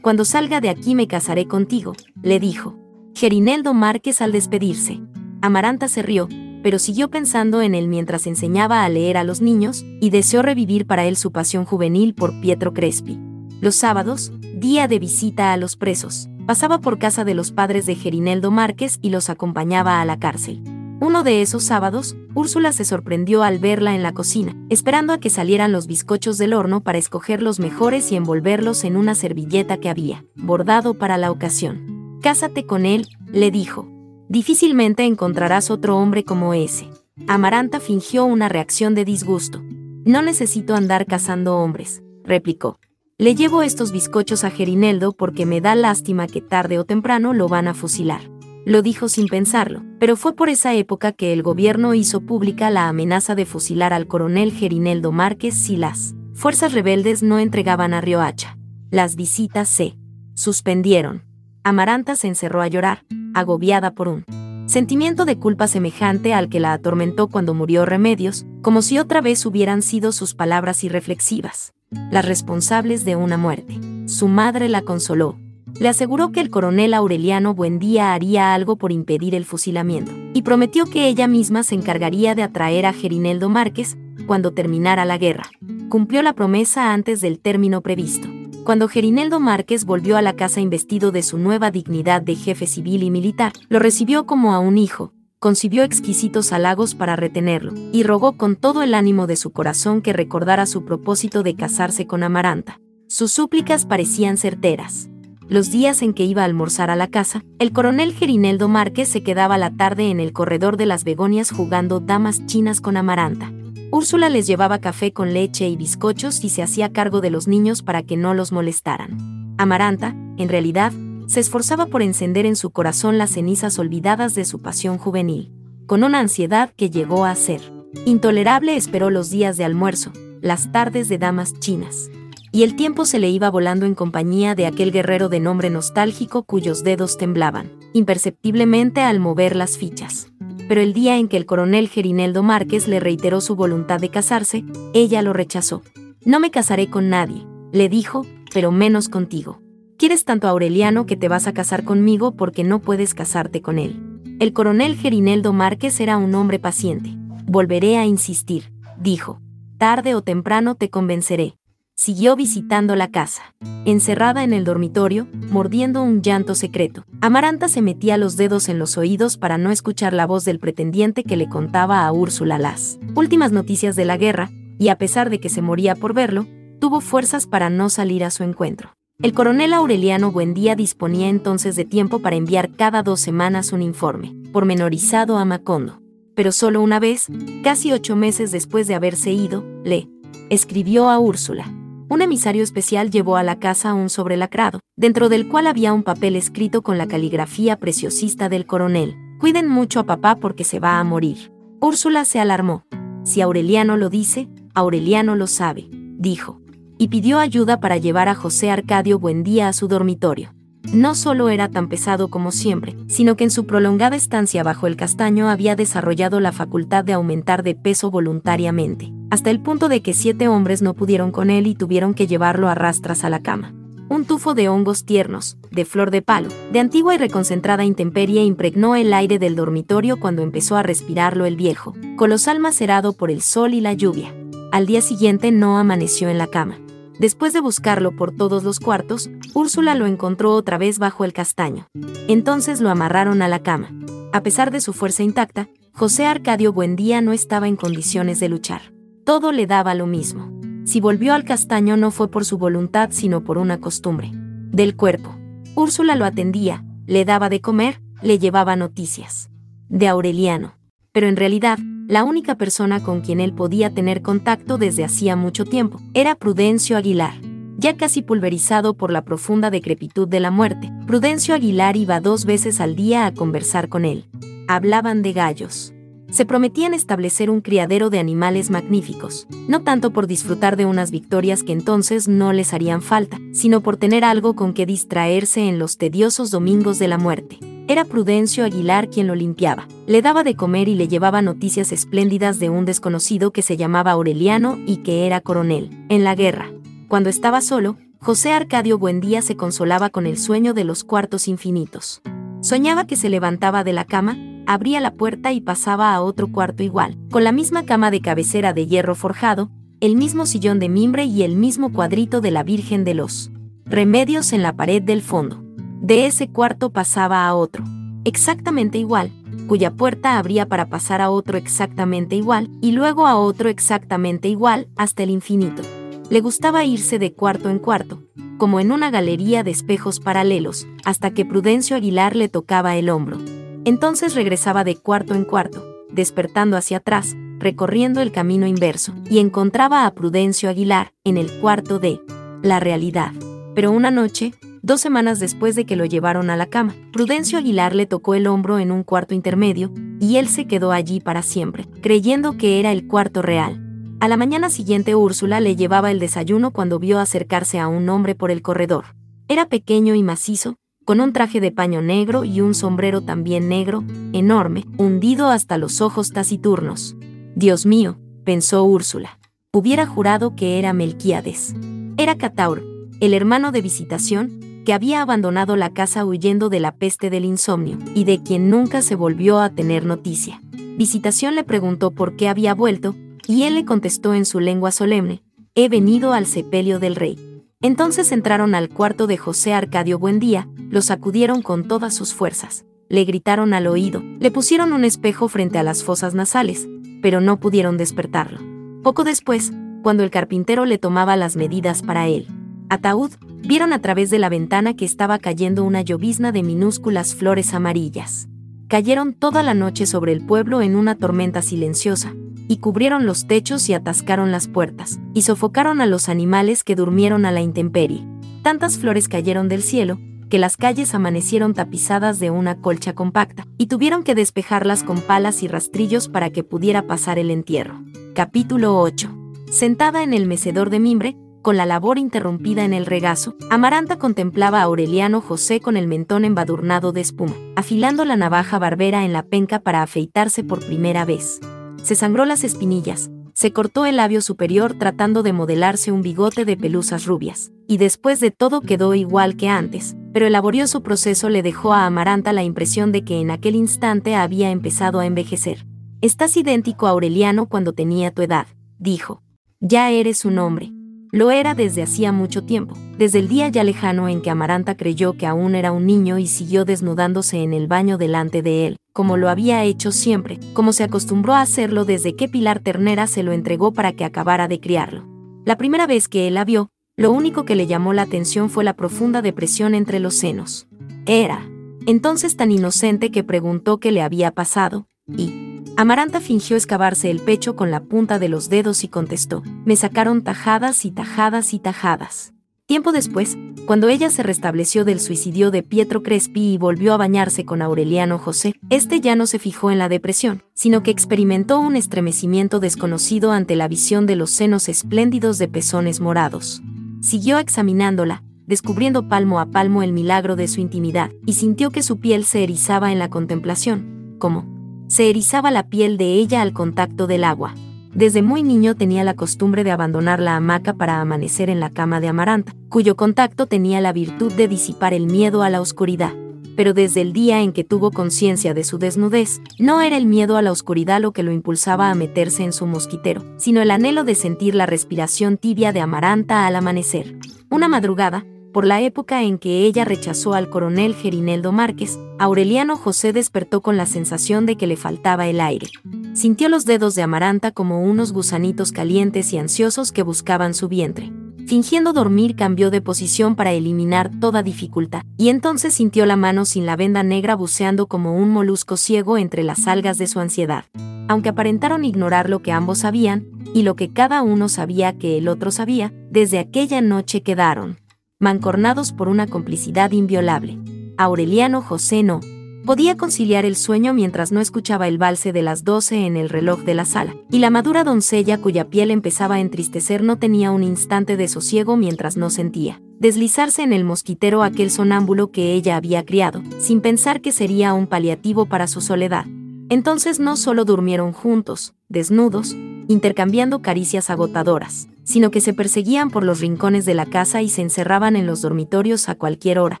Cuando 0.00 0.24
salga 0.24 0.60
de 0.60 0.68
aquí 0.68 0.94
me 0.94 1.08
casaré 1.08 1.48
contigo, 1.48 1.94
le 2.22 2.38
dijo. 2.38 2.76
Gerineldo 3.16 3.74
Márquez 3.74 4.20
al 4.20 4.30
despedirse. 4.30 5.00
Amaranta 5.40 5.88
se 5.88 6.02
rió, 6.02 6.28
pero 6.62 6.78
siguió 6.78 7.08
pensando 7.10 7.62
en 7.62 7.74
él 7.74 7.88
mientras 7.88 8.26
enseñaba 8.26 8.84
a 8.84 8.88
leer 8.88 9.16
a 9.16 9.24
los 9.24 9.40
niños, 9.40 9.84
y 10.00 10.10
deseó 10.10 10.42
revivir 10.42 10.86
para 10.86 11.06
él 11.06 11.16
su 11.16 11.32
pasión 11.32 11.64
juvenil 11.64 12.14
por 12.14 12.40
Pietro 12.40 12.72
Crespi. 12.72 13.18
Los 13.60 13.76
sábados, 13.76 14.32
día 14.54 14.88
de 14.88 14.98
visita 14.98 15.52
a 15.52 15.56
los 15.56 15.76
presos, 15.76 16.28
pasaba 16.46 16.78
por 16.78 16.98
casa 16.98 17.24
de 17.24 17.34
los 17.34 17.52
padres 17.52 17.86
de 17.86 17.94
Gerineldo 17.94 18.50
Márquez 18.50 18.98
y 19.02 19.10
los 19.10 19.30
acompañaba 19.30 20.00
a 20.00 20.04
la 20.04 20.18
cárcel. 20.18 20.62
Uno 20.98 21.24
de 21.24 21.42
esos 21.42 21.62
sábados, 21.62 22.16
Úrsula 22.34 22.72
se 22.72 22.86
sorprendió 22.86 23.42
al 23.42 23.58
verla 23.58 23.94
en 23.94 24.02
la 24.02 24.12
cocina, 24.12 24.56
esperando 24.70 25.12
a 25.12 25.18
que 25.18 25.28
salieran 25.28 25.72
los 25.72 25.86
bizcochos 25.86 26.38
del 26.38 26.54
horno 26.54 26.82
para 26.82 26.96
escoger 26.96 27.42
los 27.42 27.60
mejores 27.60 28.12
y 28.12 28.16
envolverlos 28.16 28.82
en 28.84 28.96
una 28.96 29.14
servilleta 29.14 29.76
que 29.76 29.90
había 29.90 30.24
bordado 30.36 30.94
para 30.94 31.18
la 31.18 31.30
ocasión. 31.30 32.18
Cásate 32.22 32.64
con 32.64 32.86
él, 32.86 33.08
le 33.30 33.50
dijo. 33.50 33.95
Difícilmente 34.28 35.04
encontrarás 35.04 35.70
otro 35.70 35.96
hombre 35.96 36.24
como 36.24 36.52
ese. 36.52 36.88
Amaranta 37.28 37.80
fingió 37.80 38.24
una 38.24 38.48
reacción 38.48 38.94
de 38.94 39.04
disgusto. 39.04 39.62
No 40.04 40.22
necesito 40.22 40.74
andar 40.74 41.06
cazando 41.06 41.58
hombres, 41.58 42.02
replicó. 42.24 42.78
Le 43.18 43.34
llevo 43.34 43.62
estos 43.62 43.92
bizcochos 43.92 44.44
a 44.44 44.50
Gerineldo 44.50 45.12
porque 45.12 45.46
me 45.46 45.60
da 45.60 45.74
lástima 45.74 46.26
que 46.26 46.40
tarde 46.40 46.78
o 46.78 46.84
temprano 46.84 47.32
lo 47.32 47.48
van 47.48 47.68
a 47.68 47.74
fusilar. 47.74 48.20
Lo 48.66 48.82
dijo 48.82 49.08
sin 49.08 49.28
pensarlo, 49.28 49.84
pero 50.00 50.16
fue 50.16 50.34
por 50.34 50.48
esa 50.48 50.74
época 50.74 51.12
que 51.12 51.32
el 51.32 51.44
gobierno 51.44 51.94
hizo 51.94 52.20
pública 52.20 52.68
la 52.68 52.88
amenaza 52.88 53.36
de 53.36 53.46
fusilar 53.46 53.92
al 53.92 54.08
coronel 54.08 54.52
Gerineldo 54.52 55.12
Márquez 55.12 55.54
si 55.54 55.76
las 55.76 56.16
fuerzas 56.34 56.72
rebeldes 56.72 57.22
no 57.22 57.38
entregaban 57.38 57.94
a 57.94 58.00
Riohacha. 58.00 58.58
Las 58.90 59.14
visitas 59.14 59.68
se 59.68 59.96
suspendieron. 60.34 61.25
Amaranta 61.66 62.14
se 62.14 62.28
encerró 62.28 62.62
a 62.62 62.68
llorar, 62.68 63.02
agobiada 63.34 63.90
por 63.90 64.06
un 64.06 64.24
sentimiento 64.68 65.24
de 65.24 65.36
culpa 65.36 65.66
semejante 65.66 66.32
al 66.32 66.48
que 66.48 66.60
la 66.60 66.72
atormentó 66.72 67.26
cuando 67.26 67.54
murió 67.54 67.84
Remedios, 67.84 68.46
como 68.62 68.82
si 68.82 69.00
otra 69.00 69.20
vez 69.20 69.44
hubieran 69.44 69.82
sido 69.82 70.12
sus 70.12 70.32
palabras 70.32 70.84
irreflexivas, 70.84 71.74
las 72.12 72.24
responsables 72.24 73.04
de 73.04 73.16
una 73.16 73.36
muerte. 73.36 73.80
Su 74.06 74.28
madre 74.28 74.68
la 74.68 74.82
consoló. 74.82 75.40
Le 75.80 75.88
aseguró 75.88 76.30
que 76.30 76.40
el 76.40 76.50
coronel 76.50 76.94
Aureliano 76.94 77.52
Buendía 77.52 78.14
haría 78.14 78.54
algo 78.54 78.76
por 78.76 78.92
impedir 78.92 79.34
el 79.34 79.44
fusilamiento, 79.44 80.12
y 80.34 80.42
prometió 80.42 80.86
que 80.86 81.08
ella 81.08 81.26
misma 81.26 81.64
se 81.64 81.74
encargaría 81.74 82.36
de 82.36 82.44
atraer 82.44 82.86
a 82.86 82.92
Gerineldo 82.92 83.48
Márquez 83.48 83.98
cuando 84.28 84.52
terminara 84.52 85.04
la 85.04 85.18
guerra. 85.18 85.50
Cumplió 85.88 86.22
la 86.22 86.32
promesa 86.32 86.92
antes 86.92 87.20
del 87.20 87.40
término 87.40 87.80
previsto. 87.80 88.28
Cuando 88.66 88.88
Gerineldo 88.88 89.38
Márquez 89.38 89.84
volvió 89.84 90.16
a 90.16 90.22
la 90.22 90.32
casa 90.32 90.60
investido 90.60 91.12
de 91.12 91.22
su 91.22 91.38
nueva 91.38 91.70
dignidad 91.70 92.20
de 92.20 92.34
jefe 92.34 92.66
civil 92.66 93.04
y 93.04 93.12
militar, 93.12 93.52
lo 93.68 93.78
recibió 93.78 94.26
como 94.26 94.54
a 94.54 94.58
un 94.58 94.76
hijo, 94.76 95.12
concibió 95.38 95.84
exquisitos 95.84 96.52
halagos 96.52 96.96
para 96.96 97.14
retenerlo, 97.14 97.74
y 97.92 98.02
rogó 98.02 98.36
con 98.36 98.56
todo 98.56 98.82
el 98.82 98.94
ánimo 98.94 99.28
de 99.28 99.36
su 99.36 99.52
corazón 99.52 100.02
que 100.02 100.12
recordara 100.12 100.66
su 100.66 100.84
propósito 100.84 101.44
de 101.44 101.54
casarse 101.54 102.08
con 102.08 102.24
Amaranta. 102.24 102.80
Sus 103.06 103.30
súplicas 103.30 103.86
parecían 103.86 104.36
certeras. 104.36 105.08
Los 105.48 105.70
días 105.70 106.02
en 106.02 106.12
que 106.12 106.24
iba 106.24 106.42
a 106.42 106.46
almorzar 106.46 106.90
a 106.90 106.96
la 106.96 107.06
casa, 107.06 107.44
el 107.60 107.72
coronel 107.72 108.14
Gerineldo 108.14 108.66
Márquez 108.66 109.08
se 109.08 109.22
quedaba 109.22 109.58
la 109.58 109.70
tarde 109.70 110.10
en 110.10 110.18
el 110.18 110.32
corredor 110.32 110.76
de 110.76 110.86
las 110.86 111.04
begonias 111.04 111.52
jugando 111.52 112.00
damas 112.00 112.44
chinas 112.46 112.80
con 112.80 112.96
Amaranta. 112.96 113.52
Úrsula 113.92 114.28
les 114.28 114.46
llevaba 114.46 114.80
café 114.80 115.12
con 115.12 115.32
leche 115.32 115.68
y 115.68 115.76
bizcochos 115.76 116.42
y 116.42 116.48
se 116.48 116.62
hacía 116.62 116.92
cargo 116.92 117.20
de 117.20 117.30
los 117.30 117.46
niños 117.46 117.82
para 117.82 118.02
que 118.02 118.16
no 118.16 118.34
los 118.34 118.50
molestaran. 118.50 119.54
Amaranta, 119.58 120.14
en 120.36 120.48
realidad, 120.48 120.92
se 121.28 121.40
esforzaba 121.40 121.86
por 121.86 122.02
encender 122.02 122.46
en 122.46 122.56
su 122.56 122.70
corazón 122.70 123.16
las 123.16 123.30
cenizas 123.30 123.78
olvidadas 123.78 124.34
de 124.34 124.44
su 124.44 124.60
pasión 124.60 124.98
juvenil. 124.98 125.52
Con 125.86 126.02
una 126.02 126.18
ansiedad 126.18 126.72
que 126.76 126.90
llegó 126.90 127.24
a 127.24 127.34
ser 127.34 127.60
intolerable 128.04 128.76
esperó 128.76 129.08
los 129.08 129.30
días 129.30 129.56
de 129.56 129.64
almuerzo, 129.64 130.12
las 130.40 130.70
tardes 130.72 131.08
de 131.08 131.18
damas 131.18 131.54
chinas. 131.60 132.10
Y 132.52 132.64
el 132.64 132.74
tiempo 132.76 133.04
se 133.04 133.18
le 133.18 133.30
iba 133.30 133.50
volando 133.50 133.86
en 133.86 133.94
compañía 133.94 134.54
de 134.54 134.66
aquel 134.66 134.90
guerrero 134.90 135.28
de 135.28 135.40
nombre 135.40 135.70
nostálgico 135.70 136.42
cuyos 136.42 136.84
dedos 136.84 137.18
temblaban, 137.18 137.70
imperceptiblemente 137.92 139.00
al 139.00 139.20
mover 139.20 139.56
las 139.56 139.78
fichas 139.78 140.28
pero 140.68 140.80
el 140.80 140.92
día 140.92 141.16
en 141.18 141.28
que 141.28 141.36
el 141.36 141.46
coronel 141.46 141.88
Gerineldo 141.88 142.42
Márquez 142.42 142.88
le 142.88 143.00
reiteró 143.00 143.40
su 143.40 143.56
voluntad 143.56 144.00
de 144.00 144.10
casarse, 144.10 144.64
ella 144.94 145.22
lo 145.22 145.32
rechazó. 145.32 145.82
No 146.24 146.40
me 146.40 146.50
casaré 146.50 146.88
con 146.88 147.08
nadie, 147.08 147.46
le 147.72 147.88
dijo, 147.88 148.26
pero 148.52 148.72
menos 148.72 149.08
contigo. 149.08 149.60
Quieres 149.96 150.24
tanto 150.24 150.46
a 150.46 150.50
Aureliano 150.50 151.06
que 151.06 151.16
te 151.16 151.28
vas 151.28 151.46
a 151.46 151.52
casar 151.52 151.84
conmigo 151.84 152.36
porque 152.36 152.64
no 152.64 152.80
puedes 152.80 153.14
casarte 153.14 153.62
con 153.62 153.78
él. 153.78 154.20
El 154.40 154.52
coronel 154.52 154.96
Gerineldo 154.96 155.52
Márquez 155.52 156.00
era 156.00 156.18
un 156.18 156.34
hombre 156.34 156.58
paciente. 156.58 157.14
Volveré 157.46 157.96
a 157.96 158.04
insistir, 158.04 158.72
dijo. 158.98 159.40
Tarde 159.78 160.14
o 160.14 160.22
temprano 160.22 160.74
te 160.74 160.90
convenceré 160.90 161.56
siguió 161.96 162.36
visitando 162.36 162.94
la 162.94 163.10
casa. 163.10 163.54
Encerrada 163.84 164.44
en 164.44 164.52
el 164.52 164.64
dormitorio, 164.64 165.26
mordiendo 165.50 166.02
un 166.02 166.22
llanto 166.22 166.54
secreto, 166.54 167.04
Amaranta 167.20 167.68
se 167.68 167.82
metía 167.82 168.18
los 168.18 168.36
dedos 168.36 168.68
en 168.68 168.78
los 168.78 168.96
oídos 168.98 169.38
para 169.38 169.58
no 169.58 169.70
escuchar 169.70 170.12
la 170.12 170.26
voz 170.26 170.44
del 170.44 170.60
pretendiente 170.60 171.24
que 171.24 171.36
le 171.36 171.48
contaba 171.48 172.06
a 172.06 172.12
Úrsula 172.12 172.58
las 172.58 172.98
últimas 173.14 173.50
noticias 173.50 173.96
de 173.96 174.04
la 174.04 174.18
guerra, 174.18 174.50
y 174.78 174.88
a 174.88 174.98
pesar 174.98 175.30
de 175.30 175.40
que 175.40 175.48
se 175.48 175.62
moría 175.62 175.94
por 175.94 176.12
verlo, 176.12 176.46
tuvo 176.80 177.00
fuerzas 177.00 177.46
para 177.46 177.70
no 177.70 177.88
salir 177.88 178.22
a 178.24 178.30
su 178.30 178.44
encuentro. 178.44 178.90
El 179.22 179.32
coronel 179.32 179.72
Aureliano 179.72 180.30
Buendía 180.30 180.76
disponía 180.76 181.30
entonces 181.30 181.74
de 181.74 181.86
tiempo 181.86 182.18
para 182.18 182.36
enviar 182.36 182.76
cada 182.76 183.02
dos 183.02 183.20
semanas 183.20 183.72
un 183.72 183.80
informe, 183.80 184.36
pormenorizado 184.52 185.38
a 185.38 185.46
Macondo. 185.46 186.02
Pero 186.34 186.52
solo 186.52 186.82
una 186.82 187.00
vez, 187.00 187.28
casi 187.64 187.92
ocho 187.92 188.14
meses 188.14 188.52
después 188.52 188.86
de 188.86 188.94
haberse 188.94 189.32
ido, 189.32 189.64
le 189.84 190.10
escribió 190.50 191.08
a 191.08 191.18
Úrsula. 191.18 191.64
Un 192.08 192.22
emisario 192.22 192.62
especial 192.62 193.10
llevó 193.10 193.36
a 193.36 193.42
la 193.42 193.58
casa 193.58 193.92
un 193.92 194.10
sobrelacrado, 194.10 194.78
dentro 194.96 195.28
del 195.28 195.48
cual 195.48 195.66
había 195.66 195.92
un 195.92 196.04
papel 196.04 196.36
escrito 196.36 196.82
con 196.82 196.98
la 196.98 197.08
caligrafía 197.08 197.78
preciosista 197.78 198.48
del 198.48 198.64
coronel. 198.64 199.16
Cuiden 199.40 199.66
mucho 199.66 199.98
a 199.98 200.04
papá 200.04 200.36
porque 200.36 200.62
se 200.62 200.78
va 200.78 201.00
a 201.00 201.04
morir. 201.04 201.52
Úrsula 201.80 202.24
se 202.24 202.38
alarmó. 202.38 202.84
Si 203.24 203.40
Aureliano 203.40 203.96
lo 203.96 204.08
dice, 204.08 204.48
Aureliano 204.72 205.34
lo 205.34 205.48
sabe, 205.48 205.88
dijo. 205.90 206.60
Y 206.96 207.08
pidió 207.08 207.40
ayuda 207.40 207.80
para 207.80 207.96
llevar 207.96 208.28
a 208.28 208.36
José 208.36 208.70
Arcadio 208.70 209.18
Buendía 209.18 209.66
a 209.66 209.72
su 209.72 209.88
dormitorio. 209.88 210.55
No 210.92 211.14
solo 211.14 211.48
era 211.48 211.68
tan 211.68 211.88
pesado 211.88 212.28
como 212.28 212.52
siempre, 212.52 212.96
sino 213.08 213.36
que 213.36 213.44
en 213.44 213.50
su 213.50 213.66
prolongada 213.66 214.16
estancia 214.16 214.62
bajo 214.62 214.86
el 214.86 214.96
castaño 214.96 215.48
había 215.48 215.76
desarrollado 215.76 216.40
la 216.40 216.52
facultad 216.52 217.04
de 217.04 217.12
aumentar 217.12 217.62
de 217.62 217.74
peso 217.74 218.10
voluntariamente, 218.10 219.12
hasta 219.30 219.50
el 219.50 219.60
punto 219.60 219.88
de 219.88 220.00
que 220.00 220.14
siete 220.14 220.48
hombres 220.48 220.82
no 220.82 220.94
pudieron 220.94 221.32
con 221.32 221.50
él 221.50 221.66
y 221.66 221.74
tuvieron 221.74 222.14
que 222.14 222.26
llevarlo 222.26 222.68
a 222.68 222.74
rastras 222.74 223.24
a 223.24 223.30
la 223.30 223.42
cama. 223.42 223.74
Un 224.08 224.24
tufo 224.24 224.54
de 224.54 224.68
hongos 224.68 225.04
tiernos, 225.04 225.58
de 225.72 225.84
flor 225.84 226.12
de 226.12 226.22
palo, 226.22 226.48
de 226.72 226.78
antigua 226.78 227.14
y 227.16 227.18
reconcentrada 227.18 227.84
intemperie 227.84 228.44
impregnó 228.44 228.94
el 228.94 229.12
aire 229.12 229.40
del 229.40 229.56
dormitorio 229.56 230.20
cuando 230.20 230.42
empezó 230.42 230.76
a 230.76 230.84
respirarlo 230.84 231.44
el 231.44 231.56
viejo, 231.56 231.94
colosal 232.16 232.60
macerado 232.60 233.14
por 233.14 233.32
el 233.32 233.42
sol 233.42 233.74
y 233.74 233.80
la 233.80 233.94
lluvia. 233.94 234.32
Al 234.70 234.86
día 234.86 235.00
siguiente 235.00 235.50
no 235.50 235.76
amaneció 235.76 236.28
en 236.28 236.38
la 236.38 236.46
cama. 236.46 236.78
Después 237.18 237.54
de 237.54 237.60
buscarlo 237.60 238.12
por 238.14 238.32
todos 238.36 238.62
los 238.62 238.78
cuartos, 238.78 239.30
Úrsula 239.54 239.94
lo 239.94 240.06
encontró 240.06 240.52
otra 240.52 240.76
vez 240.76 240.98
bajo 240.98 241.24
el 241.24 241.32
castaño. 241.32 241.86
Entonces 242.28 242.80
lo 242.80 242.90
amarraron 242.90 243.40
a 243.40 243.48
la 243.48 243.62
cama. 243.62 243.90
A 244.32 244.42
pesar 244.42 244.70
de 244.70 244.82
su 244.82 244.92
fuerza 244.92 245.22
intacta, 245.22 245.68
José 245.92 246.26
Arcadio 246.26 246.74
Buendía 246.74 247.22
no 247.22 247.32
estaba 247.32 247.68
en 247.68 247.76
condiciones 247.76 248.38
de 248.38 248.50
luchar. 248.50 248.92
Todo 249.24 249.50
le 249.50 249.66
daba 249.66 249.94
lo 249.94 250.06
mismo. 250.06 250.52
Si 250.84 251.00
volvió 251.00 251.32
al 251.32 251.44
castaño 251.44 251.96
no 251.96 252.10
fue 252.10 252.30
por 252.30 252.44
su 252.44 252.58
voluntad, 252.58 253.08
sino 253.12 253.42
por 253.42 253.56
una 253.56 253.80
costumbre. 253.80 254.30
Del 254.34 254.94
cuerpo. 254.94 255.34
Úrsula 255.74 256.16
lo 256.16 256.26
atendía, 256.26 256.84
le 257.06 257.24
daba 257.24 257.48
de 257.48 257.62
comer, 257.62 258.02
le 258.20 258.38
llevaba 258.38 258.76
noticias. 258.76 259.48
De 259.88 260.06
Aureliano. 260.06 260.76
Pero 261.12 261.28
en 261.28 261.36
realidad, 261.36 261.78
la 262.08 262.22
única 262.22 262.54
persona 262.54 263.02
con 263.02 263.20
quien 263.20 263.40
él 263.40 263.52
podía 263.52 263.90
tener 263.90 264.22
contacto 264.22 264.78
desde 264.78 265.04
hacía 265.04 265.34
mucho 265.34 265.64
tiempo 265.64 266.00
era 266.14 266.36
Prudencio 266.36 266.96
Aguilar. 266.96 267.34
Ya 267.78 267.96
casi 267.96 268.22
pulverizado 268.22 268.94
por 268.94 269.10
la 269.10 269.22
profunda 269.22 269.70
decrepitud 269.70 270.28
de 270.28 270.40
la 270.40 270.50
muerte, 270.50 270.90
Prudencio 271.06 271.54
Aguilar 271.54 271.96
iba 271.96 272.20
dos 272.20 272.44
veces 272.44 272.80
al 272.80 272.96
día 272.96 273.26
a 273.26 273.34
conversar 273.34 273.88
con 273.88 274.04
él. 274.04 274.24
Hablaban 274.68 275.22
de 275.22 275.32
gallos 275.32 275.95
se 276.30 276.44
prometían 276.44 276.94
establecer 276.94 277.50
un 277.50 277.60
criadero 277.60 278.10
de 278.10 278.18
animales 278.18 278.70
magníficos, 278.70 279.46
no 279.68 279.82
tanto 279.82 280.10
por 280.10 280.26
disfrutar 280.26 280.76
de 280.76 280.86
unas 280.86 281.10
victorias 281.10 281.62
que 281.62 281.72
entonces 281.72 282.28
no 282.28 282.52
les 282.52 282.74
harían 282.74 283.02
falta, 283.02 283.38
sino 283.52 283.80
por 283.80 283.96
tener 283.96 284.24
algo 284.24 284.54
con 284.54 284.72
que 284.72 284.86
distraerse 284.86 285.68
en 285.68 285.78
los 285.78 285.98
tediosos 285.98 286.50
domingos 286.50 286.98
de 286.98 287.08
la 287.08 287.18
muerte. 287.18 287.58
Era 287.88 288.04
Prudencio 288.04 288.64
Aguilar 288.64 289.08
quien 289.08 289.28
lo 289.28 289.36
limpiaba, 289.36 289.86
le 290.06 290.20
daba 290.20 290.42
de 290.42 290.56
comer 290.56 290.88
y 290.88 290.96
le 290.96 291.06
llevaba 291.06 291.40
noticias 291.40 291.92
espléndidas 291.92 292.58
de 292.58 292.68
un 292.68 292.84
desconocido 292.84 293.52
que 293.52 293.62
se 293.62 293.76
llamaba 293.76 294.10
Aureliano 294.10 294.78
y 294.86 294.98
que 294.98 295.26
era 295.26 295.40
coronel, 295.40 295.90
en 296.08 296.24
la 296.24 296.34
guerra. 296.34 296.72
Cuando 297.06 297.30
estaba 297.30 297.60
solo, 297.60 297.96
José 298.18 298.52
Arcadio 298.52 298.98
Buendía 298.98 299.40
se 299.40 299.56
consolaba 299.56 300.10
con 300.10 300.26
el 300.26 300.36
sueño 300.36 300.74
de 300.74 300.82
los 300.82 301.04
cuartos 301.04 301.46
infinitos. 301.46 302.22
Soñaba 302.60 303.06
que 303.06 303.14
se 303.14 303.28
levantaba 303.28 303.84
de 303.84 303.92
la 303.92 304.04
cama, 304.04 304.36
abría 304.66 305.00
la 305.00 305.14
puerta 305.14 305.52
y 305.52 305.60
pasaba 305.60 306.14
a 306.14 306.20
otro 306.20 306.48
cuarto 306.48 306.82
igual, 306.82 307.16
con 307.30 307.44
la 307.44 307.52
misma 307.52 307.84
cama 307.84 308.10
de 308.10 308.20
cabecera 308.20 308.72
de 308.72 308.86
hierro 308.86 309.14
forjado, 309.14 309.70
el 310.00 310.16
mismo 310.16 310.44
sillón 310.44 310.78
de 310.78 310.88
mimbre 310.88 311.24
y 311.24 311.42
el 311.42 311.56
mismo 311.56 311.92
cuadrito 311.92 312.40
de 312.40 312.50
la 312.50 312.62
Virgen 312.62 313.04
de 313.04 313.14
los 313.14 313.50
Remedios 313.86 314.52
en 314.52 314.62
la 314.62 314.74
pared 314.74 315.00
del 315.02 315.22
fondo. 315.22 315.62
De 316.02 316.26
ese 316.26 316.48
cuarto 316.48 316.90
pasaba 316.90 317.46
a 317.46 317.54
otro, 317.54 317.84
exactamente 318.24 318.98
igual, 318.98 319.30
cuya 319.68 319.92
puerta 319.92 320.38
abría 320.38 320.66
para 320.66 320.86
pasar 320.86 321.20
a 321.20 321.30
otro 321.30 321.56
exactamente 321.56 322.36
igual, 322.36 322.68
y 322.80 322.92
luego 322.92 323.26
a 323.26 323.36
otro 323.36 323.68
exactamente 323.68 324.48
igual, 324.48 324.88
hasta 324.96 325.22
el 325.22 325.30
infinito. 325.30 325.82
Le 326.28 326.40
gustaba 326.40 326.84
irse 326.84 327.18
de 327.18 327.32
cuarto 327.32 327.70
en 327.70 327.78
cuarto, 327.78 328.22
como 328.58 328.80
en 328.80 328.90
una 328.90 329.10
galería 329.10 329.62
de 329.62 329.70
espejos 329.70 330.18
paralelos, 330.18 330.86
hasta 331.04 331.30
que 331.30 331.44
Prudencio 331.44 331.96
Aguilar 331.96 332.34
le 332.34 332.48
tocaba 332.48 332.96
el 332.96 333.08
hombro. 333.08 333.38
Entonces 333.86 334.34
regresaba 334.34 334.82
de 334.82 334.96
cuarto 334.96 335.32
en 335.34 335.44
cuarto, 335.44 335.86
despertando 336.10 336.76
hacia 336.76 336.96
atrás, 336.96 337.36
recorriendo 337.60 338.20
el 338.20 338.32
camino 338.32 338.66
inverso, 338.66 339.14
y 339.30 339.38
encontraba 339.38 340.06
a 340.06 340.10
Prudencio 340.12 340.68
Aguilar 340.68 341.12
en 341.22 341.36
el 341.36 341.52
cuarto 341.60 342.00
de 342.00 342.20
la 342.62 342.80
realidad. 342.80 343.30
Pero 343.76 343.92
una 343.92 344.10
noche, 344.10 344.54
dos 344.82 345.00
semanas 345.00 345.38
después 345.38 345.76
de 345.76 345.86
que 345.86 345.94
lo 345.94 346.04
llevaron 346.04 346.50
a 346.50 346.56
la 346.56 346.66
cama, 346.66 346.96
Prudencio 347.12 347.58
Aguilar 347.58 347.94
le 347.94 348.06
tocó 348.06 348.34
el 348.34 348.48
hombro 348.48 348.80
en 348.80 348.90
un 348.90 349.04
cuarto 349.04 349.34
intermedio, 349.34 349.92
y 350.18 350.38
él 350.38 350.48
se 350.48 350.66
quedó 350.66 350.90
allí 350.90 351.20
para 351.20 351.42
siempre, 351.42 351.86
creyendo 352.02 352.56
que 352.56 352.80
era 352.80 352.90
el 352.90 353.06
cuarto 353.06 353.40
real. 353.40 353.80
A 354.18 354.26
la 354.26 354.36
mañana 354.36 354.68
siguiente 354.68 355.14
Úrsula 355.14 355.60
le 355.60 355.76
llevaba 355.76 356.10
el 356.10 356.18
desayuno 356.18 356.72
cuando 356.72 356.98
vio 356.98 357.20
acercarse 357.20 357.78
a 357.78 357.86
un 357.86 358.08
hombre 358.08 358.34
por 358.34 358.50
el 358.50 358.62
corredor. 358.62 359.04
Era 359.46 359.68
pequeño 359.68 360.16
y 360.16 360.24
macizo, 360.24 360.76
con 361.06 361.20
un 361.20 361.32
traje 361.32 361.60
de 361.60 361.70
paño 361.70 362.02
negro 362.02 362.44
y 362.44 362.60
un 362.60 362.74
sombrero 362.74 363.20
también 363.20 363.68
negro, 363.68 364.02
enorme, 364.32 364.84
hundido 364.98 365.46
hasta 365.48 365.78
los 365.78 366.00
ojos 366.00 366.32
taciturnos. 366.32 367.16
Dios 367.54 367.86
mío, 367.86 368.18
pensó 368.44 368.82
Úrsula. 368.82 369.38
Hubiera 369.72 370.04
jurado 370.04 370.56
que 370.56 370.80
era 370.80 370.92
Melquíades. 370.92 371.76
Era 372.16 372.34
Cataur, 372.36 372.82
el 373.20 373.34
hermano 373.34 373.70
de 373.70 373.82
visitación, 373.82 374.82
que 374.84 374.92
había 374.92 375.22
abandonado 375.22 375.76
la 375.76 375.90
casa 375.90 376.24
huyendo 376.24 376.68
de 376.70 376.80
la 376.80 376.96
peste 376.96 377.30
del 377.30 377.44
insomnio, 377.44 377.98
y 378.16 378.24
de 378.24 378.42
quien 378.42 378.68
nunca 378.68 379.00
se 379.00 379.14
volvió 379.14 379.60
a 379.60 379.70
tener 379.70 380.04
noticia. 380.04 380.60
Visitación 380.98 381.54
le 381.54 381.62
preguntó 381.62 382.10
por 382.10 382.34
qué 382.34 382.48
había 382.48 382.74
vuelto, 382.74 383.14
y 383.46 383.62
él 383.62 383.76
le 383.76 383.84
contestó 383.84 384.34
en 384.34 384.44
su 384.44 384.58
lengua 384.58 384.90
solemne, 384.90 385.44
he 385.76 385.88
venido 385.88 386.32
al 386.32 386.46
sepelio 386.46 386.98
del 386.98 387.14
rey. 387.14 387.38
Entonces 387.82 388.32
entraron 388.32 388.74
al 388.74 388.88
cuarto 388.88 389.26
de 389.26 389.36
José 389.36 389.74
Arcadio 389.74 390.18
Buendía, 390.18 390.66
lo 390.88 391.02
sacudieron 391.02 391.60
con 391.60 391.86
todas 391.86 392.14
sus 392.14 392.32
fuerzas, 392.32 392.86
le 393.10 393.24
gritaron 393.24 393.74
al 393.74 393.86
oído, 393.86 394.22
le 394.40 394.50
pusieron 394.50 394.94
un 394.94 395.04
espejo 395.04 395.48
frente 395.48 395.78
a 395.78 395.82
las 395.82 396.02
fosas 396.02 396.34
nasales, 396.34 396.88
pero 397.20 397.42
no 397.42 397.60
pudieron 397.60 397.98
despertarlo. 397.98 398.60
Poco 399.02 399.24
después, 399.24 399.72
cuando 400.02 400.22
el 400.22 400.30
carpintero 400.30 400.86
le 400.86 400.96
tomaba 400.96 401.36
las 401.36 401.56
medidas 401.56 402.02
para 402.02 402.28
él, 402.28 402.46
ataúd, 402.88 403.32
vieron 403.58 403.92
a 403.92 404.00
través 404.00 404.30
de 404.30 404.38
la 404.38 404.48
ventana 404.48 404.94
que 404.94 405.04
estaba 405.04 405.38
cayendo 405.38 405.84
una 405.84 406.00
llovizna 406.00 406.52
de 406.52 406.62
minúsculas 406.62 407.34
flores 407.34 407.74
amarillas. 407.74 408.48
Cayeron 408.88 409.34
toda 409.34 409.62
la 409.62 409.74
noche 409.74 410.06
sobre 410.06 410.32
el 410.32 410.46
pueblo 410.46 410.80
en 410.80 410.96
una 410.96 411.16
tormenta 411.16 411.60
silenciosa, 411.60 412.34
y 412.68 412.78
cubrieron 412.78 413.26
los 413.26 413.46
techos 413.46 413.88
y 413.88 413.94
atascaron 413.94 414.52
las 414.52 414.68
puertas, 414.68 415.18
y 415.34 415.42
sofocaron 415.42 416.00
a 416.00 416.06
los 416.06 416.28
animales 416.28 416.84
que 416.84 416.96
durmieron 416.96 417.44
a 417.44 417.52
la 417.52 417.60
intemperie. 417.60 418.24
Tantas 418.62 418.98
flores 418.98 419.28
cayeron 419.28 419.68
del 419.68 419.82
cielo, 419.82 420.18
que 420.48 420.58
las 420.58 420.76
calles 420.76 421.14
amanecieron 421.14 421.74
tapizadas 421.74 422.38
de 422.38 422.50
una 422.50 422.80
colcha 422.80 423.14
compacta, 423.14 423.66
y 423.78 423.86
tuvieron 423.86 424.22
que 424.22 424.34
despejarlas 424.34 425.02
con 425.02 425.20
palas 425.20 425.62
y 425.62 425.68
rastrillos 425.68 426.28
para 426.28 426.50
que 426.50 426.64
pudiera 426.64 427.06
pasar 427.06 427.38
el 427.38 427.50
entierro. 427.50 428.02
Capítulo 428.34 428.98
8. 429.00 429.28
Sentada 429.70 430.22
en 430.22 430.34
el 430.34 430.46
mecedor 430.46 430.90
de 430.90 431.00
mimbre, 431.00 431.36
con 431.62 431.76
la 431.76 431.86
labor 431.86 432.18
interrumpida 432.18 432.84
en 432.84 432.94
el 432.94 433.06
regazo, 433.06 433.56
Amaranta 433.70 434.18
contemplaba 434.18 434.80
a 434.80 434.84
Aureliano 434.84 435.40
José 435.40 435.80
con 435.80 435.96
el 435.96 436.06
mentón 436.06 436.44
embadurnado 436.44 437.10
de 437.10 437.22
espuma, 437.22 437.54
afilando 437.74 438.24
la 438.24 438.36
navaja 438.36 438.78
barbera 438.78 439.24
en 439.24 439.32
la 439.32 439.42
penca 439.42 439.80
para 439.80 440.02
afeitarse 440.02 440.62
por 440.62 440.78
primera 440.78 441.24
vez 441.24 441.60
se 442.06 442.14
sangró 442.14 442.44
las 442.44 442.62
espinillas, 442.62 443.32
se 443.52 443.72
cortó 443.72 444.06
el 444.06 444.14
labio 444.14 444.40
superior 444.40 444.94
tratando 444.96 445.42
de 445.42 445.52
modelarse 445.52 446.12
un 446.12 446.22
bigote 446.22 446.64
de 446.64 446.76
pelusas 446.76 447.26
rubias, 447.26 447.72
y 447.88 447.96
después 447.96 448.38
de 448.38 448.52
todo 448.52 448.80
quedó 448.80 449.12
igual 449.14 449.56
que 449.56 449.68
antes, 449.68 450.14
pero 450.32 450.46
el 450.46 450.52
laborioso 450.52 451.02
proceso 451.02 451.48
le 451.48 451.64
dejó 451.64 451.94
a 451.94 452.06
Amaranta 452.06 452.52
la 452.52 452.62
impresión 452.62 453.10
de 453.10 453.24
que 453.24 453.40
en 453.40 453.50
aquel 453.50 453.74
instante 453.74 454.36
había 454.36 454.70
empezado 454.70 455.18
a 455.18 455.26
envejecer. 455.26 455.84
Estás 456.20 456.56
idéntico 456.56 457.08
a 457.08 457.10
Aureliano 457.10 457.66
cuando 457.66 457.92
tenía 457.92 458.30
tu 458.30 458.42
edad, 458.42 458.68
dijo. 459.00 459.42
Ya 459.80 460.08
eres 460.12 460.44
un 460.44 460.60
hombre. 460.60 460.92
Lo 461.32 461.50
era 461.50 461.74
desde 461.74 462.02
hacía 462.04 462.30
mucho 462.30 462.62
tiempo, 462.62 462.94
desde 463.18 463.40
el 463.40 463.48
día 463.48 463.68
ya 463.68 463.82
lejano 463.82 464.28
en 464.28 464.42
que 464.42 464.50
Amaranta 464.50 464.96
creyó 464.96 465.32
que 465.32 465.46
aún 465.46 465.74
era 465.74 465.90
un 465.90 466.06
niño 466.06 466.38
y 466.38 466.46
siguió 466.46 466.84
desnudándose 466.84 467.64
en 467.64 467.72
el 467.72 467.88
baño 467.88 468.16
delante 468.16 468.62
de 468.62 468.86
él, 468.86 468.96
como 469.16 469.38
lo 469.38 469.48
había 469.48 469.82
hecho 469.82 470.12
siempre, 470.12 470.60
como 470.74 470.92
se 470.92 471.02
acostumbró 471.02 471.54
a 471.54 471.62
hacerlo 471.62 472.04
desde 472.04 472.36
que 472.36 472.48
Pilar 472.48 472.80
Ternera 472.80 473.26
se 473.26 473.42
lo 473.42 473.52
entregó 473.52 473.94
para 473.94 474.12
que 474.12 474.26
acabara 474.26 474.68
de 474.68 474.78
criarlo. 474.78 475.26
La 475.64 475.78
primera 475.78 476.06
vez 476.06 476.28
que 476.28 476.46
él 476.46 476.52
la 476.52 476.66
vio, 476.66 476.90
lo 477.16 477.32
único 477.32 477.64
que 477.64 477.76
le 477.76 477.86
llamó 477.86 478.12
la 478.12 478.20
atención 478.20 478.68
fue 478.68 478.84
la 478.84 478.92
profunda 478.92 479.40
depresión 479.40 479.94
entre 479.94 480.20
los 480.20 480.34
senos. 480.34 480.86
Era, 481.24 481.66
entonces 482.04 482.58
tan 482.58 482.70
inocente 482.70 483.30
que 483.30 483.42
preguntó 483.42 484.00
qué 484.00 484.12
le 484.12 484.20
había 484.20 484.50
pasado, 484.50 485.06
y 485.26 485.82
Amaranta 485.96 486.40
fingió 486.40 486.76
excavarse 486.76 487.30
el 487.30 487.40
pecho 487.40 487.74
con 487.74 487.90
la 487.90 488.00
punta 488.00 488.38
de 488.38 488.50
los 488.50 488.68
dedos 488.68 489.02
y 489.02 489.08
contestó, 489.08 489.62
me 489.86 489.96
sacaron 489.96 490.42
tajadas 490.44 491.06
y 491.06 491.10
tajadas 491.10 491.72
y 491.72 491.78
tajadas. 491.78 492.52
Tiempo 492.86 493.10
después, 493.10 493.58
cuando 493.84 494.08
ella 494.08 494.30
se 494.30 494.44
restableció 494.44 495.04
del 495.04 495.18
suicidio 495.18 495.72
de 495.72 495.82
Pietro 495.82 496.22
Crespi 496.22 496.74
y 496.74 496.78
volvió 496.78 497.14
a 497.14 497.16
bañarse 497.16 497.64
con 497.64 497.82
Aureliano 497.82 498.38
José, 498.38 498.74
este 498.90 499.20
ya 499.20 499.34
no 499.34 499.48
se 499.48 499.58
fijó 499.58 499.90
en 499.90 499.98
la 499.98 500.08
depresión, 500.08 500.62
sino 500.72 501.02
que 501.02 501.10
experimentó 501.10 501.80
un 501.80 501.96
estremecimiento 501.96 502.78
desconocido 502.78 503.50
ante 503.50 503.74
la 503.74 503.88
visión 503.88 504.26
de 504.26 504.36
los 504.36 504.52
senos 504.52 504.88
espléndidos 504.88 505.58
de 505.58 505.66
pezones 505.66 506.20
morados. 506.20 506.80
Siguió 507.20 507.58
examinándola, 507.58 508.44
descubriendo 508.68 509.26
palmo 509.26 509.58
a 509.58 509.66
palmo 509.66 510.04
el 510.04 510.12
milagro 510.12 510.54
de 510.54 510.68
su 510.68 510.80
intimidad, 510.80 511.32
y 511.44 511.54
sintió 511.54 511.90
que 511.90 512.04
su 512.04 512.20
piel 512.20 512.44
se 512.44 512.62
erizaba 512.62 513.10
en 513.10 513.18
la 513.18 513.30
contemplación, 513.30 514.36
como 514.38 514.64
se 515.08 515.28
erizaba 515.28 515.72
la 515.72 515.88
piel 515.88 516.18
de 516.18 516.34
ella 516.34 516.62
al 516.62 516.72
contacto 516.72 517.26
del 517.26 517.42
agua. 517.42 517.74
Desde 518.16 518.40
muy 518.40 518.62
niño 518.62 518.94
tenía 518.94 519.24
la 519.24 519.34
costumbre 519.34 519.84
de 519.84 519.90
abandonar 519.90 520.40
la 520.40 520.56
hamaca 520.56 520.94
para 520.94 521.20
amanecer 521.20 521.68
en 521.68 521.80
la 521.80 521.90
cama 521.90 522.18
de 522.18 522.28
Amaranta, 522.28 522.72
cuyo 522.88 523.14
contacto 523.14 523.66
tenía 523.66 524.00
la 524.00 524.14
virtud 524.14 524.50
de 524.54 524.68
disipar 524.68 525.12
el 525.12 525.26
miedo 525.26 525.62
a 525.62 525.68
la 525.68 525.82
oscuridad. 525.82 526.32
Pero 526.78 526.94
desde 526.94 527.20
el 527.20 527.34
día 527.34 527.60
en 527.60 527.74
que 527.74 527.84
tuvo 527.84 528.10
conciencia 528.10 528.72
de 528.72 528.84
su 528.84 528.96
desnudez, 528.96 529.60
no 529.78 530.00
era 530.00 530.16
el 530.16 530.24
miedo 530.24 530.56
a 530.56 530.62
la 530.62 530.72
oscuridad 530.72 531.20
lo 531.20 531.32
que 531.32 531.42
lo 531.42 531.52
impulsaba 531.52 532.10
a 532.10 532.14
meterse 532.14 532.64
en 532.64 532.72
su 532.72 532.86
mosquitero, 532.86 533.44
sino 533.58 533.82
el 533.82 533.90
anhelo 533.90 534.24
de 534.24 534.34
sentir 534.34 534.74
la 534.74 534.86
respiración 534.86 535.58
tibia 535.58 535.92
de 535.92 536.00
Amaranta 536.00 536.66
al 536.66 536.76
amanecer. 536.76 537.36
Una 537.68 537.86
madrugada, 537.86 538.46
por 538.76 538.84
la 538.84 539.00
época 539.00 539.42
en 539.42 539.56
que 539.56 539.86
ella 539.86 540.04
rechazó 540.04 540.52
al 540.52 540.68
coronel 540.68 541.14
Gerineldo 541.14 541.72
Márquez, 541.72 542.18
Aureliano 542.38 542.98
José 542.98 543.32
despertó 543.32 543.80
con 543.80 543.96
la 543.96 544.04
sensación 544.04 544.66
de 544.66 544.76
que 544.76 544.86
le 544.86 544.98
faltaba 544.98 545.46
el 545.46 545.62
aire. 545.62 545.86
Sintió 546.34 546.68
los 546.68 546.84
dedos 546.84 547.14
de 547.14 547.22
Amaranta 547.22 547.70
como 547.70 548.02
unos 548.02 548.34
gusanitos 548.34 548.92
calientes 548.92 549.54
y 549.54 549.56
ansiosos 549.56 550.12
que 550.12 550.22
buscaban 550.22 550.74
su 550.74 550.88
vientre. 550.88 551.32
Fingiendo 551.66 552.12
dormir 552.12 552.54
cambió 552.54 552.90
de 552.90 553.00
posición 553.00 553.56
para 553.56 553.72
eliminar 553.72 554.30
toda 554.40 554.62
dificultad, 554.62 555.22
y 555.38 555.48
entonces 555.48 555.94
sintió 555.94 556.26
la 556.26 556.36
mano 556.36 556.66
sin 556.66 556.84
la 556.84 556.96
venda 556.96 557.22
negra 557.22 557.56
buceando 557.56 558.08
como 558.08 558.36
un 558.36 558.50
molusco 558.50 558.98
ciego 558.98 559.38
entre 559.38 559.64
las 559.64 559.86
algas 559.86 560.18
de 560.18 560.26
su 560.26 560.38
ansiedad. 560.38 560.84
Aunque 561.28 561.48
aparentaron 561.48 562.04
ignorar 562.04 562.50
lo 562.50 562.60
que 562.60 562.72
ambos 562.72 562.98
sabían, 562.98 563.46
y 563.72 563.84
lo 563.84 563.96
que 563.96 564.12
cada 564.12 564.42
uno 564.42 564.68
sabía 564.68 565.16
que 565.16 565.38
el 565.38 565.48
otro 565.48 565.70
sabía, 565.70 566.12
desde 566.30 566.58
aquella 566.58 567.00
noche 567.00 567.42
quedaron 567.42 568.04
mancornados 568.38 569.12
por 569.12 569.28
una 569.28 569.46
complicidad 569.46 570.12
inviolable. 570.12 570.78
Aureliano 571.16 571.82
José 571.82 572.22
no, 572.22 572.40
Podía 572.86 573.16
conciliar 573.16 573.64
el 573.64 573.74
sueño 573.74 574.14
mientras 574.14 574.52
no 574.52 574.60
escuchaba 574.60 575.08
el 575.08 575.18
valse 575.18 575.52
de 575.52 575.60
las 575.60 575.82
doce 575.82 576.24
en 576.24 576.36
el 576.36 576.48
reloj 576.48 576.82
de 576.82 576.94
la 576.94 577.04
sala, 577.04 577.34
y 577.50 577.58
la 577.58 577.68
madura 577.68 578.04
doncella 578.04 578.58
cuya 578.58 578.88
piel 578.88 579.10
empezaba 579.10 579.56
a 579.56 579.60
entristecer 579.60 580.22
no 580.22 580.38
tenía 580.38 580.70
un 580.70 580.84
instante 580.84 581.36
de 581.36 581.48
sosiego 581.48 581.96
mientras 581.96 582.36
no 582.36 582.48
sentía 582.48 583.00
deslizarse 583.18 583.82
en 583.82 583.92
el 583.92 584.04
mosquitero 584.04 584.62
aquel 584.62 584.90
sonámbulo 584.90 585.50
que 585.50 585.72
ella 585.72 585.96
había 585.96 586.24
criado, 586.24 586.62
sin 586.78 587.00
pensar 587.00 587.40
que 587.40 587.50
sería 587.50 587.94
un 587.94 588.06
paliativo 588.06 588.66
para 588.66 588.86
su 588.86 589.00
soledad. 589.00 589.46
Entonces 589.88 590.38
no 590.38 590.56
solo 590.56 590.84
durmieron 590.84 591.32
juntos, 591.32 591.94
desnudos, 592.08 592.76
intercambiando 593.08 593.80
caricias 593.80 594.30
agotadoras, 594.30 595.08
sino 595.26 595.50
que 595.50 595.60
se 595.60 595.74
perseguían 595.74 596.30
por 596.30 596.44
los 596.44 596.60
rincones 596.60 597.04
de 597.04 597.14
la 597.14 597.26
casa 597.26 597.60
y 597.60 597.68
se 597.68 597.82
encerraban 597.82 598.36
en 598.36 598.46
los 598.46 598.62
dormitorios 598.62 599.28
a 599.28 599.34
cualquier 599.34 599.80
hora, 599.80 600.00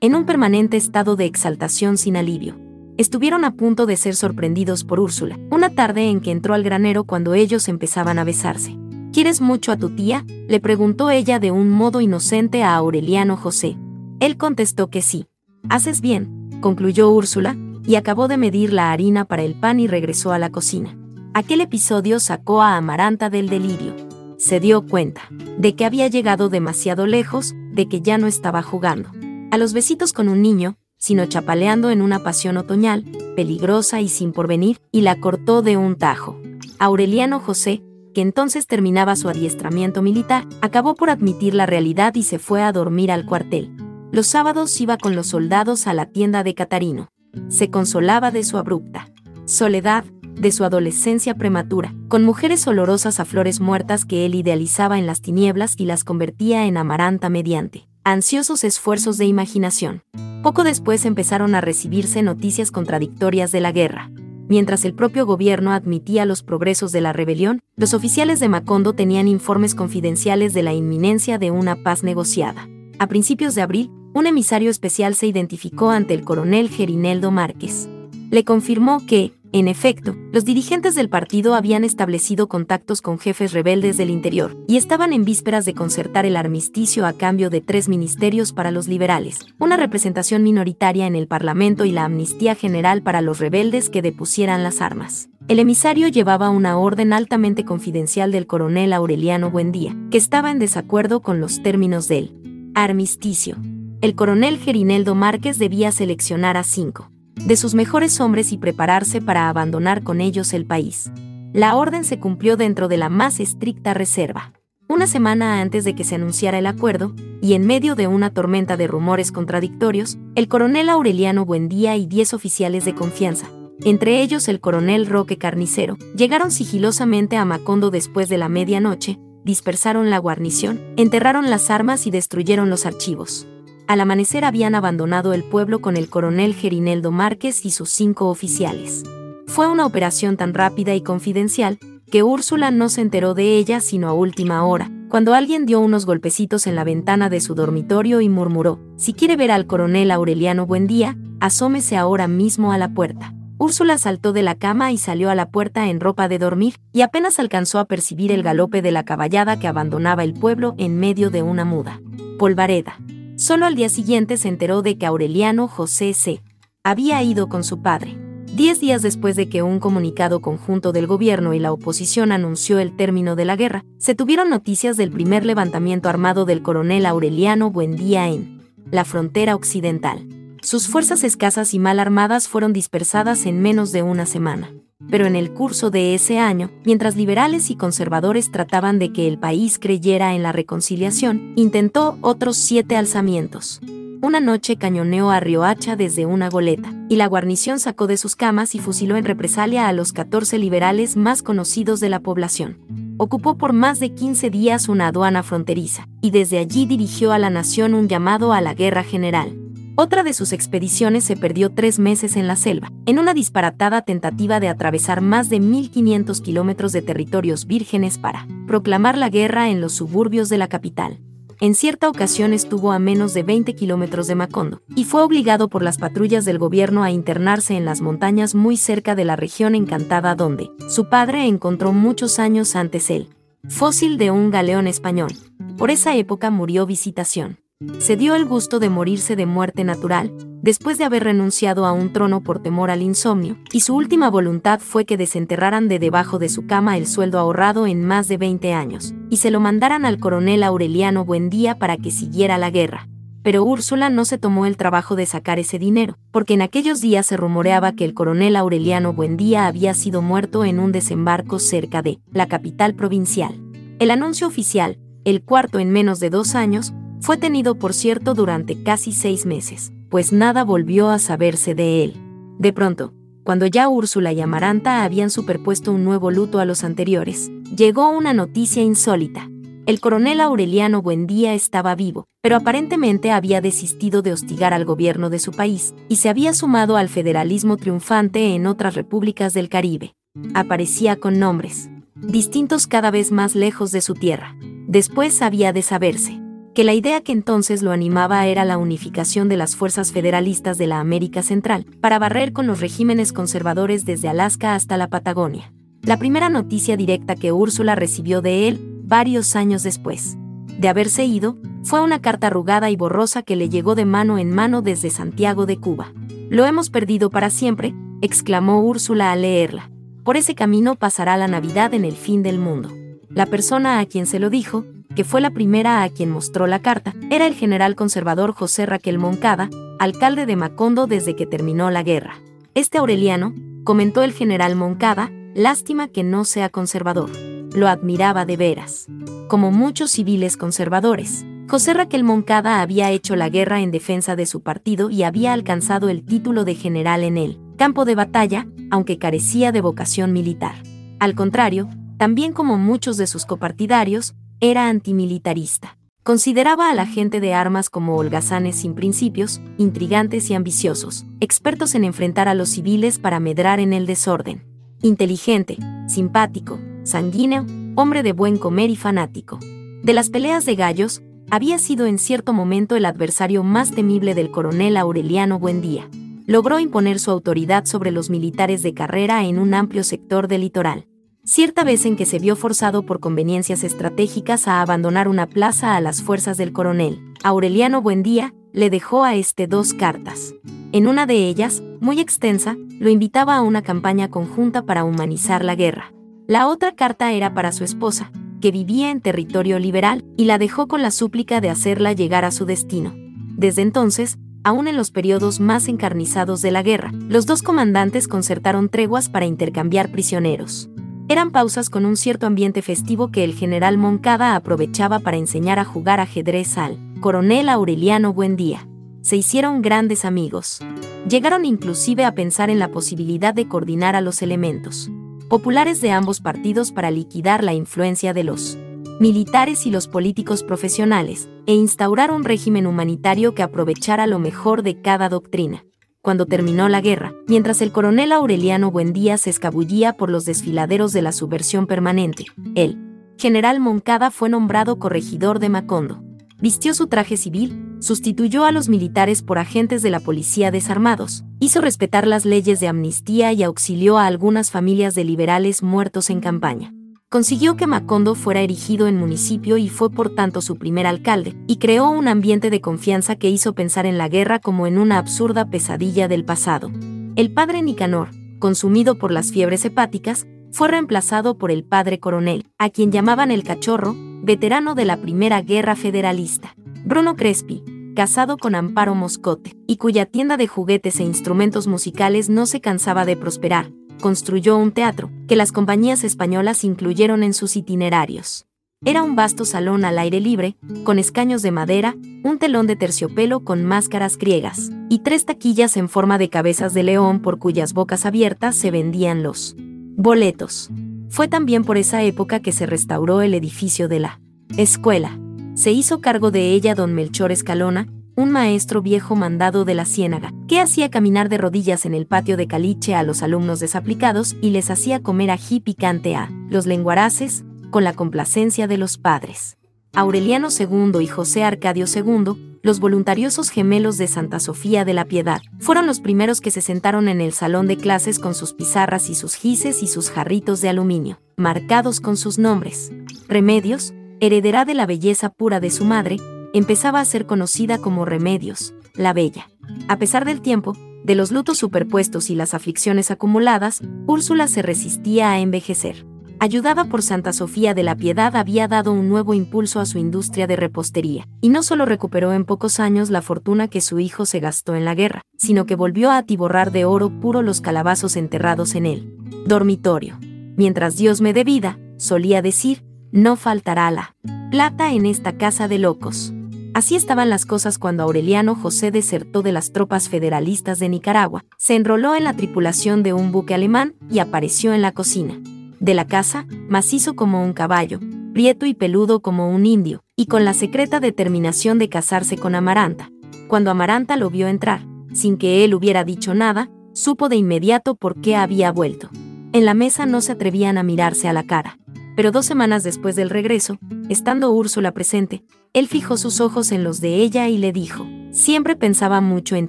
en 0.00 0.14
un 0.14 0.24
permanente 0.24 0.78
estado 0.78 1.16
de 1.16 1.26
exaltación 1.26 1.98
sin 1.98 2.16
alivio. 2.16 2.56
Estuvieron 2.96 3.44
a 3.44 3.54
punto 3.54 3.84
de 3.84 3.96
ser 3.96 4.16
sorprendidos 4.16 4.84
por 4.84 5.00
Úrsula, 5.00 5.38
una 5.50 5.70
tarde 5.70 6.08
en 6.08 6.20
que 6.20 6.30
entró 6.30 6.54
al 6.54 6.62
granero 6.62 7.04
cuando 7.04 7.34
ellos 7.34 7.68
empezaban 7.68 8.18
a 8.18 8.24
besarse. 8.24 8.76
¿Quieres 9.12 9.42
mucho 9.42 9.70
a 9.70 9.76
tu 9.76 9.90
tía? 9.90 10.24
le 10.48 10.60
preguntó 10.60 11.10
ella 11.10 11.38
de 11.38 11.50
un 11.50 11.68
modo 11.68 12.00
inocente 12.00 12.62
a 12.62 12.74
Aureliano 12.74 13.36
José. 13.36 13.76
Él 14.18 14.38
contestó 14.38 14.88
que 14.88 15.02
sí. 15.02 15.26
Haces 15.68 16.00
bien, 16.00 16.48
concluyó 16.60 17.10
Úrsula, 17.10 17.54
y 17.86 17.96
acabó 17.96 18.28
de 18.28 18.38
medir 18.38 18.72
la 18.72 18.92
harina 18.92 19.26
para 19.26 19.42
el 19.42 19.54
pan 19.54 19.78
y 19.78 19.88
regresó 19.88 20.32
a 20.32 20.38
la 20.38 20.50
cocina. 20.50 20.96
Aquel 21.34 21.60
episodio 21.60 22.18
sacó 22.20 22.62
a 22.62 22.76
Amaranta 22.76 23.28
del 23.28 23.50
delirio. 23.50 24.11
Se 24.42 24.58
dio 24.58 24.84
cuenta 24.84 25.22
de 25.56 25.76
que 25.76 25.84
había 25.84 26.08
llegado 26.08 26.48
demasiado 26.48 27.06
lejos, 27.06 27.54
de 27.70 27.86
que 27.86 28.00
ya 28.00 28.18
no 28.18 28.26
estaba 28.26 28.60
jugando. 28.60 29.08
A 29.52 29.56
los 29.56 29.72
besitos 29.72 30.12
con 30.12 30.28
un 30.28 30.42
niño, 30.42 30.78
sino 30.98 31.26
chapaleando 31.26 31.90
en 31.90 32.02
una 32.02 32.24
pasión 32.24 32.56
otoñal, 32.56 33.04
peligrosa 33.36 34.00
y 34.00 34.08
sin 34.08 34.32
porvenir, 34.32 34.78
y 34.90 35.02
la 35.02 35.20
cortó 35.20 35.62
de 35.62 35.76
un 35.76 35.94
tajo. 35.94 36.40
Aureliano 36.80 37.38
José, 37.38 37.84
que 38.14 38.20
entonces 38.20 38.66
terminaba 38.66 39.14
su 39.14 39.28
adiestramiento 39.28 40.02
militar, 40.02 40.44
acabó 40.60 40.96
por 40.96 41.10
admitir 41.10 41.54
la 41.54 41.66
realidad 41.66 42.16
y 42.16 42.24
se 42.24 42.40
fue 42.40 42.64
a 42.64 42.72
dormir 42.72 43.12
al 43.12 43.26
cuartel. 43.26 43.70
Los 44.10 44.26
sábados 44.26 44.80
iba 44.80 44.98
con 44.98 45.14
los 45.14 45.28
soldados 45.28 45.86
a 45.86 45.94
la 45.94 46.06
tienda 46.06 46.42
de 46.42 46.56
Catarino. 46.56 47.10
Se 47.46 47.70
consolaba 47.70 48.32
de 48.32 48.42
su 48.42 48.58
abrupta 48.58 49.06
soledad, 49.44 50.04
de 50.34 50.52
su 50.52 50.64
adolescencia 50.64 51.34
prematura, 51.34 51.94
con 52.08 52.24
mujeres 52.24 52.66
olorosas 52.66 53.20
a 53.20 53.24
flores 53.24 53.60
muertas 53.60 54.04
que 54.04 54.26
él 54.26 54.34
idealizaba 54.34 54.98
en 54.98 55.06
las 55.06 55.20
tinieblas 55.20 55.74
y 55.78 55.86
las 55.86 56.04
convertía 56.04 56.66
en 56.66 56.76
amaranta 56.76 57.28
mediante 57.28 57.86
ansiosos 58.04 58.64
esfuerzos 58.64 59.16
de 59.16 59.26
imaginación. 59.26 60.02
Poco 60.42 60.64
después 60.64 61.04
empezaron 61.04 61.54
a 61.54 61.60
recibirse 61.60 62.22
noticias 62.22 62.70
contradictorias 62.70 63.52
de 63.52 63.60
la 63.60 63.70
guerra. 63.70 64.10
Mientras 64.48 64.84
el 64.84 64.94
propio 64.94 65.24
gobierno 65.24 65.72
admitía 65.72 66.26
los 66.26 66.42
progresos 66.42 66.90
de 66.92 67.00
la 67.00 67.12
rebelión, 67.12 67.60
los 67.76 67.94
oficiales 67.94 68.40
de 68.40 68.48
Macondo 68.48 68.92
tenían 68.92 69.28
informes 69.28 69.74
confidenciales 69.74 70.52
de 70.52 70.62
la 70.62 70.74
inminencia 70.74 71.38
de 71.38 71.50
una 71.50 71.76
paz 71.76 72.02
negociada. 72.02 72.68
A 72.98 73.06
principios 73.06 73.54
de 73.54 73.62
abril, 73.62 73.90
un 74.14 74.26
emisario 74.26 74.70
especial 74.70 75.14
se 75.14 75.26
identificó 75.26 75.90
ante 75.90 76.12
el 76.12 76.24
coronel 76.24 76.68
Gerineldo 76.68 77.30
Márquez. 77.30 77.88
Le 78.32 78.44
confirmó 78.46 79.04
que, 79.06 79.34
en 79.52 79.68
efecto, 79.68 80.16
los 80.32 80.46
dirigentes 80.46 80.94
del 80.94 81.10
partido 81.10 81.54
habían 81.54 81.84
establecido 81.84 82.48
contactos 82.48 83.02
con 83.02 83.18
jefes 83.18 83.52
rebeldes 83.52 83.98
del 83.98 84.08
interior 84.08 84.56
y 84.66 84.78
estaban 84.78 85.12
en 85.12 85.26
vísperas 85.26 85.66
de 85.66 85.74
concertar 85.74 86.24
el 86.24 86.36
armisticio 86.36 87.04
a 87.04 87.12
cambio 87.12 87.50
de 87.50 87.60
tres 87.60 87.90
ministerios 87.90 88.54
para 88.54 88.70
los 88.70 88.88
liberales, 88.88 89.40
una 89.58 89.76
representación 89.76 90.44
minoritaria 90.44 91.06
en 91.06 91.14
el 91.14 91.28
Parlamento 91.28 91.84
y 91.84 91.92
la 91.92 92.06
amnistía 92.06 92.54
general 92.54 93.02
para 93.02 93.20
los 93.20 93.38
rebeldes 93.38 93.90
que 93.90 94.00
depusieran 94.00 94.62
las 94.62 94.80
armas. 94.80 95.28
El 95.46 95.58
emisario 95.58 96.08
llevaba 96.08 96.48
una 96.48 96.78
orden 96.78 97.12
altamente 97.12 97.66
confidencial 97.66 98.32
del 98.32 98.46
coronel 98.46 98.94
Aureliano 98.94 99.50
Buendía, 99.50 99.94
que 100.10 100.16
estaba 100.16 100.50
en 100.50 100.58
desacuerdo 100.58 101.20
con 101.20 101.38
los 101.38 101.62
términos 101.62 102.08
del 102.08 102.34
armisticio. 102.74 103.58
El 104.00 104.14
coronel 104.14 104.56
Gerineldo 104.56 105.14
Márquez 105.14 105.58
debía 105.58 105.92
seleccionar 105.92 106.56
a 106.56 106.62
cinco 106.62 107.12
de 107.36 107.56
sus 107.56 107.74
mejores 107.74 108.20
hombres 108.20 108.52
y 108.52 108.58
prepararse 108.58 109.20
para 109.20 109.48
abandonar 109.48 110.02
con 110.02 110.20
ellos 110.20 110.52
el 110.52 110.66
país. 110.66 111.10
La 111.52 111.76
orden 111.76 112.04
se 112.04 112.18
cumplió 112.18 112.56
dentro 112.56 112.88
de 112.88 112.96
la 112.96 113.08
más 113.08 113.40
estricta 113.40 113.94
reserva. 113.94 114.52
Una 114.88 115.06
semana 115.06 115.60
antes 115.60 115.84
de 115.84 115.94
que 115.94 116.04
se 116.04 116.14
anunciara 116.14 116.58
el 116.58 116.66
acuerdo, 116.66 117.14
y 117.40 117.54
en 117.54 117.66
medio 117.66 117.94
de 117.94 118.06
una 118.06 118.30
tormenta 118.30 118.76
de 118.76 118.86
rumores 118.86 119.32
contradictorios, 119.32 120.18
el 120.34 120.48
coronel 120.48 120.88
Aureliano 120.88 121.44
Buendía 121.44 121.96
y 121.96 122.06
diez 122.06 122.34
oficiales 122.34 122.84
de 122.84 122.94
confianza, 122.94 123.48
entre 123.84 124.22
ellos 124.22 124.48
el 124.48 124.60
coronel 124.60 125.06
Roque 125.06 125.38
Carnicero, 125.38 125.96
llegaron 126.16 126.50
sigilosamente 126.50 127.36
a 127.36 127.44
Macondo 127.44 127.90
después 127.90 128.28
de 128.28 128.38
la 128.38 128.48
medianoche, 128.48 129.18
dispersaron 129.44 130.10
la 130.10 130.18
guarnición, 130.18 130.80
enterraron 130.96 131.50
las 131.50 131.70
armas 131.70 132.06
y 132.06 132.10
destruyeron 132.10 132.70
los 132.70 132.86
archivos 132.86 133.46
al 133.86 134.00
amanecer 134.00 134.44
habían 134.44 134.74
abandonado 134.74 135.32
el 135.32 135.44
pueblo 135.44 135.80
con 135.80 135.96
el 135.96 136.08
coronel 136.08 136.54
Gerineldo 136.54 137.10
Márquez 137.10 137.64
y 137.64 137.70
sus 137.70 137.90
cinco 137.90 138.28
oficiales. 138.28 139.04
Fue 139.46 139.68
una 139.68 139.86
operación 139.86 140.36
tan 140.36 140.54
rápida 140.54 140.94
y 140.94 141.02
confidencial 141.02 141.78
que 142.10 142.22
Úrsula 142.22 142.70
no 142.70 142.88
se 142.88 143.00
enteró 143.00 143.34
de 143.34 143.56
ella 143.56 143.80
sino 143.80 144.08
a 144.08 144.12
última 144.12 144.64
hora, 144.64 144.90
cuando 145.08 145.34
alguien 145.34 145.66
dio 145.66 145.80
unos 145.80 146.06
golpecitos 146.06 146.66
en 146.66 146.74
la 146.74 146.84
ventana 146.84 147.28
de 147.28 147.40
su 147.40 147.54
dormitorio 147.54 148.20
y 148.20 148.28
murmuró, 148.28 148.80
si 148.96 149.12
quiere 149.12 149.36
ver 149.36 149.50
al 149.50 149.66
coronel 149.66 150.10
Aureliano 150.10 150.66
Buendía, 150.66 151.16
asómese 151.40 151.96
ahora 151.96 152.28
mismo 152.28 152.72
a 152.72 152.78
la 152.78 152.94
puerta. 152.94 153.34
Úrsula 153.58 153.96
saltó 153.96 154.32
de 154.32 154.42
la 154.42 154.54
cama 154.54 154.90
y 154.90 154.98
salió 154.98 155.30
a 155.30 155.34
la 155.34 155.50
puerta 155.50 155.88
en 155.88 156.00
ropa 156.00 156.28
de 156.28 156.38
dormir, 156.38 156.76
y 156.92 157.02
apenas 157.02 157.38
alcanzó 157.38 157.78
a 157.78 157.84
percibir 157.84 158.32
el 158.32 158.42
galope 158.42 158.82
de 158.82 158.90
la 158.90 159.04
caballada 159.04 159.60
que 159.60 159.68
abandonaba 159.68 160.24
el 160.24 160.34
pueblo 160.34 160.74
en 160.78 160.98
medio 160.98 161.30
de 161.30 161.42
una 161.42 161.64
muda. 161.64 162.00
Polvareda. 162.38 162.98
Solo 163.36 163.66
al 163.66 163.74
día 163.74 163.88
siguiente 163.88 164.36
se 164.36 164.48
enteró 164.48 164.82
de 164.82 164.98
que 164.98 165.06
Aureliano 165.06 165.66
José 165.66 166.12
C. 166.12 166.42
había 166.84 167.22
ido 167.22 167.48
con 167.48 167.64
su 167.64 167.80
padre. 167.80 168.18
Diez 168.54 168.80
días 168.80 169.00
después 169.00 169.36
de 169.36 169.48
que 169.48 169.62
un 169.62 169.80
comunicado 169.80 170.40
conjunto 170.40 170.92
del 170.92 171.06
gobierno 171.06 171.54
y 171.54 171.58
la 171.58 171.72
oposición 171.72 172.32
anunció 172.32 172.78
el 172.78 172.94
término 172.94 173.34
de 173.34 173.46
la 173.46 173.56
guerra, 173.56 173.84
se 173.98 174.14
tuvieron 174.14 174.50
noticias 174.50 174.98
del 174.98 175.10
primer 175.10 175.46
levantamiento 175.46 176.10
armado 176.10 176.44
del 176.44 176.62
coronel 176.62 177.06
Aureliano 177.06 177.70
Buendía 177.70 178.28
en 178.28 178.60
la 178.90 179.06
frontera 179.06 179.54
occidental. 179.54 180.28
Sus 180.60 180.86
fuerzas 180.86 181.24
escasas 181.24 181.72
y 181.72 181.78
mal 181.78 181.98
armadas 181.98 182.48
fueron 182.48 182.74
dispersadas 182.74 183.46
en 183.46 183.62
menos 183.62 183.92
de 183.92 184.02
una 184.02 184.26
semana 184.26 184.70
pero 185.10 185.26
en 185.26 185.36
el 185.36 185.52
curso 185.52 185.90
de 185.90 186.14
ese 186.14 186.38
año, 186.38 186.70
mientras 186.84 187.16
liberales 187.16 187.70
y 187.70 187.76
conservadores 187.76 188.50
trataban 188.50 188.98
de 188.98 189.12
que 189.12 189.28
el 189.28 189.38
país 189.38 189.78
creyera 189.78 190.34
en 190.34 190.42
la 190.42 190.52
reconciliación, 190.52 191.52
intentó 191.56 192.18
otros 192.20 192.56
siete 192.56 192.96
alzamientos. 192.96 193.80
Una 194.22 194.38
noche 194.38 194.76
cañoneó 194.76 195.32
a 195.32 195.40
Riohacha 195.40 195.96
desde 195.96 196.26
una 196.26 196.48
goleta, 196.48 196.92
y 197.08 197.16
la 197.16 197.26
guarnición 197.26 197.80
sacó 197.80 198.06
de 198.06 198.16
sus 198.16 198.36
camas 198.36 198.76
y 198.76 198.78
fusiló 198.78 199.16
en 199.16 199.24
represalia 199.24 199.88
a 199.88 199.92
los 199.92 200.12
14 200.12 200.58
liberales 200.58 201.16
más 201.16 201.42
conocidos 201.42 201.98
de 201.98 202.08
la 202.08 202.20
población. 202.20 202.78
ocupó 203.18 203.58
por 203.58 203.72
más 203.72 204.00
de 204.00 204.14
15 204.14 204.50
días 204.50 204.88
una 204.88 205.08
aduana 205.08 205.42
fronteriza, 205.42 206.08
y 206.20 206.30
desde 206.30 206.58
allí 206.58 206.86
dirigió 206.86 207.32
a 207.32 207.38
la 207.38 207.50
nación 207.50 207.94
un 207.94 208.08
llamado 208.08 208.52
a 208.52 208.60
la 208.60 208.74
guerra 208.74 209.02
general. 209.02 209.61
Otra 209.94 210.22
de 210.22 210.32
sus 210.32 210.54
expediciones 210.54 211.22
se 211.22 211.36
perdió 211.36 211.68
tres 211.68 211.98
meses 211.98 212.36
en 212.36 212.46
la 212.46 212.56
selva, 212.56 212.90
en 213.04 213.18
una 213.18 213.34
disparatada 213.34 214.00
tentativa 214.00 214.58
de 214.58 214.68
atravesar 214.68 215.20
más 215.20 215.50
de 215.50 215.60
1.500 215.60 216.40
kilómetros 216.40 216.92
de 216.92 217.02
territorios 217.02 217.66
vírgenes 217.66 218.16
para 218.16 218.46
proclamar 218.66 219.18
la 219.18 219.28
guerra 219.28 219.68
en 219.68 219.82
los 219.82 219.92
suburbios 219.92 220.48
de 220.48 220.56
la 220.56 220.68
capital. 220.68 221.20
En 221.60 221.74
cierta 221.74 222.08
ocasión 222.08 222.54
estuvo 222.54 222.90
a 222.90 222.98
menos 222.98 223.34
de 223.34 223.42
20 223.42 223.74
kilómetros 223.74 224.26
de 224.28 224.34
Macondo, 224.34 224.80
y 224.96 225.04
fue 225.04 225.22
obligado 225.22 225.68
por 225.68 225.82
las 225.82 225.98
patrullas 225.98 226.46
del 226.46 226.58
gobierno 226.58 227.02
a 227.02 227.10
internarse 227.10 227.76
en 227.76 227.84
las 227.84 228.00
montañas 228.00 228.54
muy 228.54 228.78
cerca 228.78 229.14
de 229.14 229.26
la 229.26 229.36
región 229.36 229.74
encantada 229.74 230.34
donde 230.34 230.70
su 230.88 231.10
padre 231.10 231.46
encontró 231.46 231.92
muchos 231.92 232.38
años 232.38 232.76
antes 232.76 233.10
él, 233.10 233.28
fósil 233.68 234.16
de 234.16 234.30
un 234.30 234.50
galeón 234.50 234.86
español. 234.86 235.32
Por 235.76 235.90
esa 235.90 236.16
época 236.16 236.50
murió 236.50 236.86
Visitación 236.86 237.61
se 237.98 238.16
dio 238.16 238.34
el 238.34 238.44
gusto 238.44 238.78
de 238.78 238.90
morirse 238.90 239.36
de 239.36 239.46
muerte 239.46 239.84
natural, 239.84 240.32
después 240.62 240.98
de 240.98 241.04
haber 241.04 241.24
renunciado 241.24 241.86
a 241.86 241.92
un 241.92 242.12
trono 242.12 242.42
por 242.42 242.60
temor 242.60 242.90
al 242.90 243.02
insomnio, 243.02 243.58
y 243.72 243.80
su 243.80 243.94
última 243.94 244.30
voluntad 244.30 244.80
fue 244.80 245.04
que 245.04 245.16
desenterraran 245.16 245.88
de 245.88 245.98
debajo 245.98 246.38
de 246.38 246.48
su 246.48 246.66
cama 246.66 246.96
el 246.96 247.06
sueldo 247.06 247.38
ahorrado 247.38 247.86
en 247.86 248.04
más 248.04 248.28
de 248.28 248.38
20 248.38 248.72
años, 248.72 249.14
y 249.30 249.38
se 249.38 249.50
lo 249.50 249.60
mandaran 249.60 250.04
al 250.04 250.18
coronel 250.18 250.62
Aureliano 250.62 251.24
Buendía 251.24 251.78
para 251.78 251.96
que 251.96 252.10
siguiera 252.10 252.58
la 252.58 252.70
guerra. 252.70 253.08
Pero 253.42 253.64
Úrsula 253.64 254.08
no 254.08 254.24
se 254.24 254.38
tomó 254.38 254.66
el 254.66 254.76
trabajo 254.76 255.16
de 255.16 255.26
sacar 255.26 255.58
ese 255.58 255.80
dinero, 255.80 256.16
porque 256.30 256.54
en 256.54 256.62
aquellos 256.62 257.00
días 257.00 257.26
se 257.26 257.36
rumoreaba 257.36 257.92
que 257.92 258.04
el 258.04 258.14
coronel 258.14 258.54
Aureliano 258.54 259.12
Buendía 259.12 259.66
había 259.66 259.94
sido 259.94 260.22
muerto 260.22 260.64
en 260.64 260.78
un 260.78 260.92
desembarco 260.92 261.58
cerca 261.58 262.02
de 262.02 262.20
la 262.32 262.46
capital 262.46 262.94
provincial. 262.94 263.60
El 263.98 264.12
anuncio 264.12 264.46
oficial, 264.46 264.98
el 265.24 265.42
cuarto 265.42 265.80
en 265.80 265.90
menos 265.90 266.20
de 266.20 266.30
dos 266.30 266.54
años, 266.54 266.92
fue 267.22 267.36
tenido, 267.36 267.76
por 267.76 267.94
cierto, 267.94 268.34
durante 268.34 268.82
casi 268.82 269.12
seis 269.12 269.46
meses, 269.46 269.92
pues 270.10 270.32
nada 270.32 270.64
volvió 270.64 271.08
a 271.08 271.20
saberse 271.20 271.72
de 271.74 272.02
él. 272.02 272.14
De 272.58 272.72
pronto, 272.72 273.14
cuando 273.44 273.66
ya 273.66 273.88
Úrsula 273.88 274.32
y 274.32 274.40
Amaranta 274.40 275.04
habían 275.04 275.30
superpuesto 275.30 275.92
un 275.92 276.04
nuevo 276.04 276.32
luto 276.32 276.58
a 276.58 276.64
los 276.64 276.82
anteriores, 276.82 277.48
llegó 277.76 278.10
una 278.10 278.32
noticia 278.32 278.82
insólita. 278.82 279.48
El 279.86 280.00
coronel 280.00 280.40
Aureliano 280.40 281.00
Buendía 281.00 281.54
estaba 281.54 281.94
vivo, 281.94 282.26
pero 282.40 282.56
aparentemente 282.56 283.30
había 283.30 283.60
desistido 283.60 284.22
de 284.22 284.32
hostigar 284.32 284.74
al 284.74 284.84
gobierno 284.84 285.30
de 285.30 285.38
su 285.38 285.52
país 285.52 285.94
y 286.08 286.16
se 286.16 286.28
había 286.28 286.52
sumado 286.54 286.96
al 286.96 287.08
federalismo 287.08 287.76
triunfante 287.76 288.54
en 288.54 288.66
otras 288.66 288.94
repúblicas 288.94 289.54
del 289.54 289.68
Caribe. 289.68 290.14
Aparecía 290.54 291.16
con 291.16 291.38
nombres 291.38 291.88
distintos 292.16 292.86
cada 292.86 293.10
vez 293.10 293.32
más 293.32 293.54
lejos 293.54 293.90
de 293.90 294.00
su 294.00 294.14
tierra. 294.14 294.56
Después 294.86 295.42
había 295.42 295.72
de 295.72 295.82
saberse 295.82 296.40
que 296.74 296.84
la 296.84 296.94
idea 296.94 297.20
que 297.20 297.32
entonces 297.32 297.82
lo 297.82 297.90
animaba 297.90 298.46
era 298.46 298.64
la 298.64 298.78
unificación 298.78 299.48
de 299.48 299.56
las 299.56 299.76
fuerzas 299.76 300.12
federalistas 300.12 300.78
de 300.78 300.86
la 300.86 301.00
América 301.00 301.42
Central, 301.42 301.86
para 302.00 302.18
barrer 302.18 302.52
con 302.52 302.66
los 302.66 302.80
regímenes 302.80 303.32
conservadores 303.32 304.04
desde 304.04 304.28
Alaska 304.28 304.74
hasta 304.74 304.96
la 304.96 305.08
Patagonia. 305.08 305.72
La 306.02 306.16
primera 306.16 306.48
noticia 306.48 306.96
directa 306.96 307.36
que 307.36 307.52
Úrsula 307.52 307.94
recibió 307.94 308.40
de 308.40 308.68
él, 308.68 308.80
varios 309.04 309.54
años 309.54 309.82
después 309.82 310.36
de 310.78 310.88
haberse 310.88 311.24
ido, 311.24 311.58
fue 311.84 312.00
una 312.00 312.20
carta 312.20 312.48
arrugada 312.48 312.90
y 312.90 312.96
borrosa 312.96 313.42
que 313.42 313.56
le 313.56 313.68
llegó 313.68 313.94
de 313.94 314.04
mano 314.04 314.38
en 314.38 314.50
mano 314.50 314.82
desde 314.82 315.10
Santiago 315.10 315.66
de 315.66 315.78
Cuba. 315.78 316.12
Lo 316.48 316.64
hemos 316.66 316.90
perdido 316.90 317.30
para 317.30 317.50
siempre, 317.50 317.94
exclamó 318.20 318.80
Úrsula 318.80 319.30
al 319.30 319.42
leerla. 319.42 319.90
Por 320.24 320.36
ese 320.36 320.54
camino 320.54 320.96
pasará 320.96 321.36
la 321.36 321.48
Navidad 321.48 321.94
en 321.94 322.04
el 322.04 322.16
fin 322.16 322.42
del 322.42 322.58
mundo. 322.58 322.90
La 323.28 323.46
persona 323.46 323.98
a 323.98 324.06
quien 324.06 324.26
se 324.26 324.38
lo 324.38 324.50
dijo, 324.50 324.84
que 325.14 325.24
fue 325.24 325.40
la 325.40 325.50
primera 325.50 326.02
a 326.02 326.08
quien 326.08 326.30
mostró 326.30 326.66
la 326.66 326.80
carta, 326.80 327.14
era 327.30 327.46
el 327.46 327.54
general 327.54 327.94
conservador 327.94 328.52
José 328.52 328.86
Raquel 328.86 329.18
Moncada, 329.18 329.68
alcalde 329.98 330.46
de 330.46 330.56
Macondo 330.56 331.06
desde 331.06 331.36
que 331.36 331.46
terminó 331.46 331.90
la 331.90 332.02
guerra. 332.02 332.36
Este 332.74 332.98
Aureliano, 332.98 333.54
comentó 333.84 334.22
el 334.22 334.32
general 334.32 334.76
Moncada, 334.76 335.30
lástima 335.54 336.08
que 336.08 336.22
no 336.22 336.44
sea 336.44 336.68
conservador. 336.68 337.30
Lo 337.74 337.88
admiraba 337.88 338.44
de 338.44 338.56
veras. 338.56 339.06
Como 339.48 339.70
muchos 339.70 340.10
civiles 340.10 340.56
conservadores, 340.56 341.44
José 341.68 341.94
Raquel 341.94 342.24
Moncada 342.24 342.80
había 342.80 343.10
hecho 343.10 343.36
la 343.36 343.48
guerra 343.48 343.80
en 343.80 343.90
defensa 343.90 344.36
de 344.36 344.46
su 344.46 344.62
partido 344.62 345.10
y 345.10 345.22
había 345.22 345.52
alcanzado 345.52 346.08
el 346.08 346.24
título 346.24 346.64
de 346.64 346.74
general 346.74 347.22
en 347.24 347.38
el 347.38 347.58
campo 347.76 348.04
de 348.04 348.14
batalla, 348.14 348.66
aunque 348.90 349.18
carecía 349.18 349.72
de 349.72 349.80
vocación 349.80 350.32
militar. 350.32 350.74
Al 351.18 351.34
contrario, 351.34 351.88
también 352.18 352.52
como 352.52 352.78
muchos 352.78 353.16
de 353.16 353.26
sus 353.26 353.46
copartidarios, 353.46 354.34
era 354.64 354.88
antimilitarista. 354.88 355.98
Consideraba 356.22 356.88
a 356.88 356.94
la 356.94 357.04
gente 357.04 357.40
de 357.40 357.52
armas 357.52 357.90
como 357.90 358.16
holgazanes 358.16 358.76
sin 358.76 358.94
principios, 358.94 359.60
intrigantes 359.76 360.48
y 360.50 360.54
ambiciosos, 360.54 361.26
expertos 361.40 361.96
en 361.96 362.04
enfrentar 362.04 362.46
a 362.46 362.54
los 362.54 362.68
civiles 362.68 363.18
para 363.18 363.40
medrar 363.40 363.80
en 363.80 363.92
el 363.92 364.06
desorden. 364.06 364.62
Inteligente, 365.02 365.78
simpático, 366.06 366.78
sanguíneo, 367.02 367.66
hombre 367.96 368.22
de 368.22 368.32
buen 368.34 368.56
comer 368.56 368.88
y 368.90 368.94
fanático. 368.94 369.58
De 370.04 370.12
las 370.12 370.30
peleas 370.30 370.64
de 370.64 370.76
gallos, 370.76 371.22
había 371.50 371.80
sido 371.80 372.06
en 372.06 372.20
cierto 372.20 372.52
momento 372.52 372.94
el 372.94 373.04
adversario 373.04 373.64
más 373.64 373.90
temible 373.90 374.36
del 374.36 374.52
coronel 374.52 374.96
Aureliano 374.96 375.58
Buendía. 375.58 376.08
Logró 376.46 376.78
imponer 376.78 377.18
su 377.18 377.32
autoridad 377.32 377.84
sobre 377.86 378.12
los 378.12 378.30
militares 378.30 378.84
de 378.84 378.94
carrera 378.94 379.44
en 379.44 379.58
un 379.58 379.74
amplio 379.74 380.04
sector 380.04 380.46
del 380.46 380.60
litoral 380.60 381.06
cierta 381.44 381.82
vez 381.82 382.06
en 382.06 382.16
que 382.16 382.26
se 382.26 382.38
vio 382.38 382.54
forzado 382.56 383.04
por 383.04 383.20
conveniencias 383.20 383.84
estratégicas 383.84 384.68
a 384.68 384.80
abandonar 384.80 385.28
una 385.28 385.46
plaza 385.46 385.96
a 385.96 386.00
las 386.00 386.22
fuerzas 386.22 386.56
del 386.56 386.72
coronel. 386.72 387.20
Aureliano 387.42 388.00
Buendía 388.00 388.54
le 388.72 388.90
dejó 388.90 389.24
a 389.24 389.34
este 389.34 389.66
dos 389.66 389.92
cartas. 389.92 390.54
En 390.92 391.06
una 391.06 391.26
de 391.26 391.46
ellas, 391.48 391.82
muy 392.00 392.20
extensa, 392.20 392.76
lo 392.98 393.10
invitaba 393.10 393.56
a 393.56 393.62
una 393.62 393.82
campaña 393.82 394.28
conjunta 394.28 394.82
para 394.82 395.04
humanizar 395.04 395.64
la 395.64 395.74
guerra. 395.74 396.12
La 396.46 396.68
otra 396.68 396.94
carta 396.94 397.32
era 397.32 397.54
para 397.54 397.72
su 397.72 397.84
esposa, 397.84 398.30
que 398.60 398.70
vivía 398.70 399.10
en 399.10 399.20
territorio 399.20 399.78
liberal, 399.78 400.24
y 400.36 400.44
la 400.44 400.58
dejó 400.58 400.86
con 400.86 401.02
la 401.02 401.10
súplica 401.10 401.60
de 401.60 401.70
hacerla 401.70 402.12
llegar 402.12 402.44
a 402.44 402.50
su 402.50 402.64
destino. 402.64 403.14
Desde 403.56 403.82
entonces, 403.82 404.38
aún 404.64 404.86
en 404.86 404.96
los 404.96 405.10
periodos 405.10 405.60
más 405.60 405.88
encarnizados 405.88 406.62
de 406.62 406.70
la 406.70 406.82
guerra, 406.82 407.10
los 407.28 407.46
dos 407.46 407.62
comandantes 407.62 408.28
concertaron 408.28 408.88
treguas 408.88 409.28
para 409.28 409.46
intercambiar 409.46 410.10
prisioneros. 410.10 410.88
Eran 411.32 411.50
pausas 411.50 411.88
con 411.88 412.04
un 412.04 412.18
cierto 412.18 412.46
ambiente 412.46 412.82
festivo 412.82 413.30
que 413.30 413.42
el 413.42 413.54
general 413.54 413.96
Moncada 413.96 414.54
aprovechaba 414.54 415.18
para 415.18 415.38
enseñar 415.38 415.78
a 415.78 415.84
jugar 415.86 416.20
ajedrez 416.20 416.76
al 416.76 416.98
coronel 417.22 417.70
Aureliano 417.70 418.34
Buendía. 418.34 418.86
Se 419.22 419.36
hicieron 419.36 419.80
grandes 419.80 420.26
amigos. 420.26 420.80
Llegaron 421.26 421.64
inclusive 421.64 422.26
a 422.26 422.34
pensar 422.34 422.68
en 422.68 422.78
la 422.78 422.90
posibilidad 422.90 423.54
de 423.54 423.66
coordinar 423.66 424.14
a 424.14 424.20
los 424.20 424.42
elementos 424.42 425.10
populares 425.48 426.02
de 426.02 426.10
ambos 426.10 426.42
partidos 426.42 426.92
para 426.92 427.10
liquidar 427.10 427.64
la 427.64 427.72
influencia 427.72 428.34
de 428.34 428.44
los 428.44 428.76
militares 429.18 429.86
y 429.86 429.90
los 429.90 430.08
políticos 430.08 430.62
profesionales, 430.62 431.48
e 431.64 431.72
instaurar 431.72 432.30
un 432.30 432.44
régimen 432.44 432.86
humanitario 432.86 433.54
que 433.54 433.62
aprovechara 433.62 434.26
lo 434.26 434.38
mejor 434.38 434.82
de 434.82 435.00
cada 435.00 435.30
doctrina 435.30 435.82
cuando 436.22 436.46
terminó 436.46 436.88
la 436.88 437.00
guerra, 437.00 437.34
mientras 437.48 437.82
el 437.82 437.90
coronel 437.90 438.30
Aureliano 438.32 438.92
Buendía 438.92 439.36
se 439.36 439.50
escabullía 439.50 440.12
por 440.12 440.30
los 440.30 440.44
desfiladeros 440.44 441.12
de 441.12 441.20
la 441.20 441.32
subversión 441.32 441.86
permanente. 441.86 442.46
El 442.76 442.96
general 443.36 443.80
Moncada 443.80 444.30
fue 444.30 444.48
nombrado 444.48 444.98
corregidor 445.00 445.58
de 445.58 445.68
Macondo. 445.68 446.22
Vistió 446.60 446.94
su 446.94 447.08
traje 447.08 447.36
civil, 447.36 447.96
sustituyó 447.98 448.64
a 448.64 448.70
los 448.70 448.88
militares 448.88 449.42
por 449.42 449.58
agentes 449.58 450.00
de 450.02 450.10
la 450.10 450.20
policía 450.20 450.70
desarmados, 450.70 451.44
hizo 451.58 451.80
respetar 451.80 452.28
las 452.28 452.44
leyes 452.44 452.78
de 452.78 452.86
amnistía 452.86 453.52
y 453.52 453.64
auxilió 453.64 454.16
a 454.16 454.26
algunas 454.26 454.70
familias 454.70 455.16
de 455.16 455.24
liberales 455.24 455.82
muertos 455.82 456.30
en 456.30 456.40
campaña 456.40 456.94
consiguió 457.32 457.78
que 457.78 457.86
Macondo 457.86 458.34
fuera 458.34 458.60
erigido 458.60 459.08
en 459.08 459.16
municipio 459.16 459.78
y 459.78 459.88
fue 459.88 460.10
por 460.10 460.34
tanto 460.34 460.60
su 460.60 460.76
primer 460.76 461.06
alcalde, 461.06 461.56
y 461.66 461.78
creó 461.78 462.10
un 462.10 462.28
ambiente 462.28 462.68
de 462.68 462.82
confianza 462.82 463.36
que 463.36 463.48
hizo 463.48 463.74
pensar 463.74 464.04
en 464.04 464.18
la 464.18 464.28
guerra 464.28 464.58
como 464.58 464.86
en 464.86 464.98
una 464.98 465.16
absurda 465.16 465.70
pesadilla 465.70 466.28
del 466.28 466.44
pasado. 466.44 466.90
El 467.34 467.50
padre 467.50 467.80
Nicanor, 467.80 468.28
consumido 468.58 469.16
por 469.16 469.30
las 469.30 469.50
fiebres 469.50 469.82
hepáticas, 469.86 470.46
fue 470.72 470.88
reemplazado 470.88 471.56
por 471.56 471.70
el 471.70 471.84
padre 471.84 472.20
coronel, 472.20 472.66
a 472.76 472.90
quien 472.90 473.10
llamaban 473.10 473.50
el 473.50 473.64
cachorro, 473.64 474.14
veterano 474.42 474.94
de 474.94 475.06
la 475.06 475.16
Primera 475.16 475.62
Guerra 475.62 475.96
Federalista. 475.96 476.74
Bruno 477.06 477.34
Crespi, 477.34 477.82
casado 478.14 478.58
con 478.58 478.74
Amparo 478.74 479.14
Moscote, 479.14 479.74
y 479.86 479.96
cuya 479.96 480.26
tienda 480.26 480.58
de 480.58 480.66
juguetes 480.66 481.18
e 481.18 481.22
instrumentos 481.22 481.86
musicales 481.86 482.50
no 482.50 482.66
se 482.66 482.82
cansaba 482.82 483.24
de 483.24 483.38
prosperar, 483.38 483.90
construyó 484.20 484.76
un 484.76 484.92
teatro, 484.92 485.30
que 485.48 485.56
las 485.56 485.72
compañías 485.72 486.24
españolas 486.24 486.84
incluyeron 486.84 487.42
en 487.42 487.54
sus 487.54 487.76
itinerarios. 487.76 488.66
Era 489.04 489.24
un 489.24 489.34
vasto 489.34 489.64
salón 489.64 490.04
al 490.04 490.18
aire 490.18 490.38
libre, 490.38 490.76
con 491.02 491.18
escaños 491.18 491.60
de 491.62 491.72
madera, 491.72 492.14
un 492.44 492.58
telón 492.58 492.86
de 492.86 492.94
terciopelo 492.94 493.64
con 493.64 493.84
máscaras 493.84 494.38
griegas, 494.38 494.90
y 495.08 495.20
tres 495.20 495.44
taquillas 495.44 495.96
en 495.96 496.08
forma 496.08 496.38
de 496.38 496.48
cabezas 496.48 496.94
de 496.94 497.02
león 497.02 497.40
por 497.40 497.58
cuyas 497.58 497.94
bocas 497.94 498.26
abiertas 498.26 498.76
se 498.76 498.92
vendían 498.92 499.42
los 499.42 499.74
boletos. 499.78 500.88
Fue 501.30 501.48
también 501.48 501.82
por 501.82 501.96
esa 501.96 502.22
época 502.22 502.60
que 502.60 502.70
se 502.70 502.86
restauró 502.86 503.42
el 503.42 503.54
edificio 503.54 504.06
de 504.06 504.20
la 504.20 504.40
escuela. 504.76 505.36
Se 505.74 505.90
hizo 505.90 506.20
cargo 506.20 506.50
de 506.50 506.72
ella 506.72 506.94
don 506.94 507.12
Melchor 507.12 507.50
Escalona, 507.50 508.06
un 508.36 508.50
maestro 508.50 509.02
viejo 509.02 509.36
mandado 509.36 509.84
de 509.84 509.94
la 509.94 510.04
Ciénaga, 510.04 510.52
que 510.68 510.80
hacía 510.80 511.10
caminar 511.10 511.48
de 511.48 511.58
rodillas 511.58 512.06
en 512.06 512.14
el 512.14 512.26
patio 512.26 512.56
de 512.56 512.66
caliche 512.66 513.14
a 513.14 513.22
los 513.22 513.42
alumnos 513.42 513.80
desaplicados 513.80 514.56
y 514.60 514.70
les 514.70 514.90
hacía 514.90 515.22
comer 515.22 515.50
ají 515.50 515.80
picante 515.80 516.34
a 516.34 516.50
los 516.68 516.86
lenguaraces, 516.86 517.64
con 517.90 518.04
la 518.04 518.14
complacencia 518.14 518.86
de 518.88 518.98
los 518.98 519.18
padres. 519.18 519.76
Aureliano 520.14 520.68
II 520.70 521.22
y 521.22 521.26
José 521.26 521.64
Arcadio 521.64 522.06
II, 522.06 522.80
los 522.82 523.00
voluntariosos 523.00 523.70
gemelos 523.70 524.18
de 524.18 524.26
Santa 524.26 524.60
Sofía 524.60 525.04
de 525.04 525.14
la 525.14 525.24
Piedad, 525.24 525.62
fueron 525.78 526.06
los 526.06 526.20
primeros 526.20 526.60
que 526.60 526.70
se 526.70 526.80
sentaron 526.80 527.28
en 527.28 527.40
el 527.40 527.52
salón 527.52 527.86
de 527.86 527.96
clases 527.96 528.38
con 528.38 528.54
sus 528.54 528.72
pizarras 528.72 529.30
y 529.30 529.34
sus 529.34 529.54
gises 529.54 530.02
y 530.02 530.08
sus 530.08 530.30
jarritos 530.30 530.80
de 530.80 530.88
aluminio, 530.88 531.40
marcados 531.56 532.20
con 532.20 532.36
sus 532.36 532.58
nombres. 532.58 533.12
Remedios, 533.48 534.12
heredera 534.40 534.84
de 534.84 534.94
la 534.94 535.06
belleza 535.06 535.48
pura 535.48 535.80
de 535.80 535.90
su 535.90 536.04
madre, 536.04 536.38
empezaba 536.72 537.20
a 537.20 537.24
ser 537.24 537.46
conocida 537.46 537.98
como 537.98 538.24
Remedios, 538.24 538.94
la 539.14 539.32
Bella. 539.32 539.68
A 540.08 540.18
pesar 540.18 540.44
del 540.44 540.60
tiempo, 540.60 540.96
de 541.24 541.34
los 541.34 541.52
lutos 541.52 541.78
superpuestos 541.78 542.50
y 542.50 542.54
las 542.54 542.74
aflicciones 542.74 543.30
acumuladas, 543.30 544.00
Úrsula 544.26 544.68
se 544.68 544.82
resistía 544.82 545.52
a 545.52 545.60
envejecer 545.60 546.24
ayudada 546.62 547.06
por 547.06 547.22
Santa 547.22 547.52
Sofía 547.52 547.92
de 547.92 548.04
la 548.04 548.14
Piedad, 548.14 548.54
había 548.54 548.86
dado 548.86 549.12
un 549.12 549.28
nuevo 549.28 549.52
impulso 549.52 549.98
a 549.98 550.06
su 550.06 550.18
industria 550.18 550.68
de 550.68 550.76
repostería, 550.76 551.48
y 551.60 551.70
no 551.70 551.82
solo 551.82 552.04
recuperó 552.04 552.52
en 552.52 552.64
pocos 552.64 553.00
años 553.00 553.30
la 553.30 553.42
fortuna 553.42 553.88
que 553.88 554.00
su 554.00 554.20
hijo 554.20 554.46
se 554.46 554.60
gastó 554.60 554.94
en 554.94 555.04
la 555.04 555.16
guerra, 555.16 555.42
sino 555.56 555.86
que 555.86 555.96
volvió 555.96 556.30
a 556.30 556.36
atiborrar 556.36 556.92
de 556.92 557.04
oro 557.04 557.30
puro 557.40 557.62
los 557.62 557.80
calabazos 557.80 558.36
enterrados 558.36 558.94
en 558.94 559.06
él. 559.06 559.36
Dormitorio. 559.66 560.38
Mientras 560.76 561.16
Dios 561.16 561.40
me 561.40 561.52
dé 561.52 561.64
vida, 561.64 561.98
solía 562.16 562.62
decir, 562.62 563.04
no 563.32 563.56
faltará 563.56 564.12
la 564.12 564.36
plata 564.70 565.12
en 565.12 565.26
esta 565.26 565.56
casa 565.58 565.88
de 565.88 565.98
locos. 565.98 566.54
Así 566.94 567.16
estaban 567.16 567.50
las 567.50 567.66
cosas 567.66 567.98
cuando 567.98 568.22
Aureliano 568.22 568.74
José 568.74 569.10
desertó 569.10 569.62
de 569.62 569.72
las 569.72 569.92
tropas 569.92 570.28
federalistas 570.28 570.98
de 570.98 571.08
Nicaragua, 571.08 571.64
se 571.78 571.96
enroló 571.96 572.34
en 572.34 572.44
la 572.44 572.54
tripulación 572.54 573.22
de 573.22 573.32
un 573.32 573.50
buque 573.50 573.74
alemán 573.74 574.14
y 574.30 574.40
apareció 574.40 574.92
en 574.92 575.02
la 575.02 575.12
cocina 575.12 575.58
de 576.02 576.14
la 576.14 576.26
casa, 576.26 576.66
macizo 576.88 577.34
como 577.34 577.62
un 577.62 577.72
caballo, 577.72 578.18
prieto 578.52 578.86
y 578.86 578.94
peludo 578.94 579.40
como 579.40 579.70
un 579.70 579.86
indio, 579.86 580.24
y 580.34 580.46
con 580.46 580.64
la 580.64 580.74
secreta 580.74 581.20
determinación 581.20 582.00
de 582.00 582.08
casarse 582.08 582.58
con 582.58 582.74
Amaranta. 582.74 583.30
Cuando 583.68 583.92
Amaranta 583.92 584.36
lo 584.36 584.50
vio 584.50 584.66
entrar, 584.66 585.06
sin 585.32 585.56
que 585.56 585.84
él 585.84 585.94
hubiera 585.94 586.24
dicho 586.24 586.54
nada, 586.54 586.90
supo 587.12 587.48
de 587.48 587.54
inmediato 587.54 588.16
por 588.16 588.40
qué 588.40 588.56
había 588.56 588.90
vuelto. 588.90 589.30
En 589.72 589.84
la 589.84 589.94
mesa 589.94 590.26
no 590.26 590.40
se 590.40 590.52
atrevían 590.52 590.98
a 590.98 591.04
mirarse 591.04 591.48
a 591.48 591.52
la 591.52 591.62
cara. 591.62 591.98
Pero 592.34 592.50
dos 592.50 592.66
semanas 592.66 593.04
después 593.04 593.36
del 593.36 593.48
regreso, 593.48 593.98
estando 594.28 594.72
Úrsula 594.72 595.12
presente, 595.12 595.62
él 595.92 596.08
fijó 596.08 596.36
sus 596.36 596.60
ojos 596.60 596.92
en 596.92 597.04
los 597.04 597.20
de 597.20 597.36
ella 597.36 597.68
y 597.68 597.78
le 597.78 597.92
dijo, 597.92 598.26
siempre 598.50 598.96
pensaba 598.96 599.40
mucho 599.40 599.76
en 599.76 599.88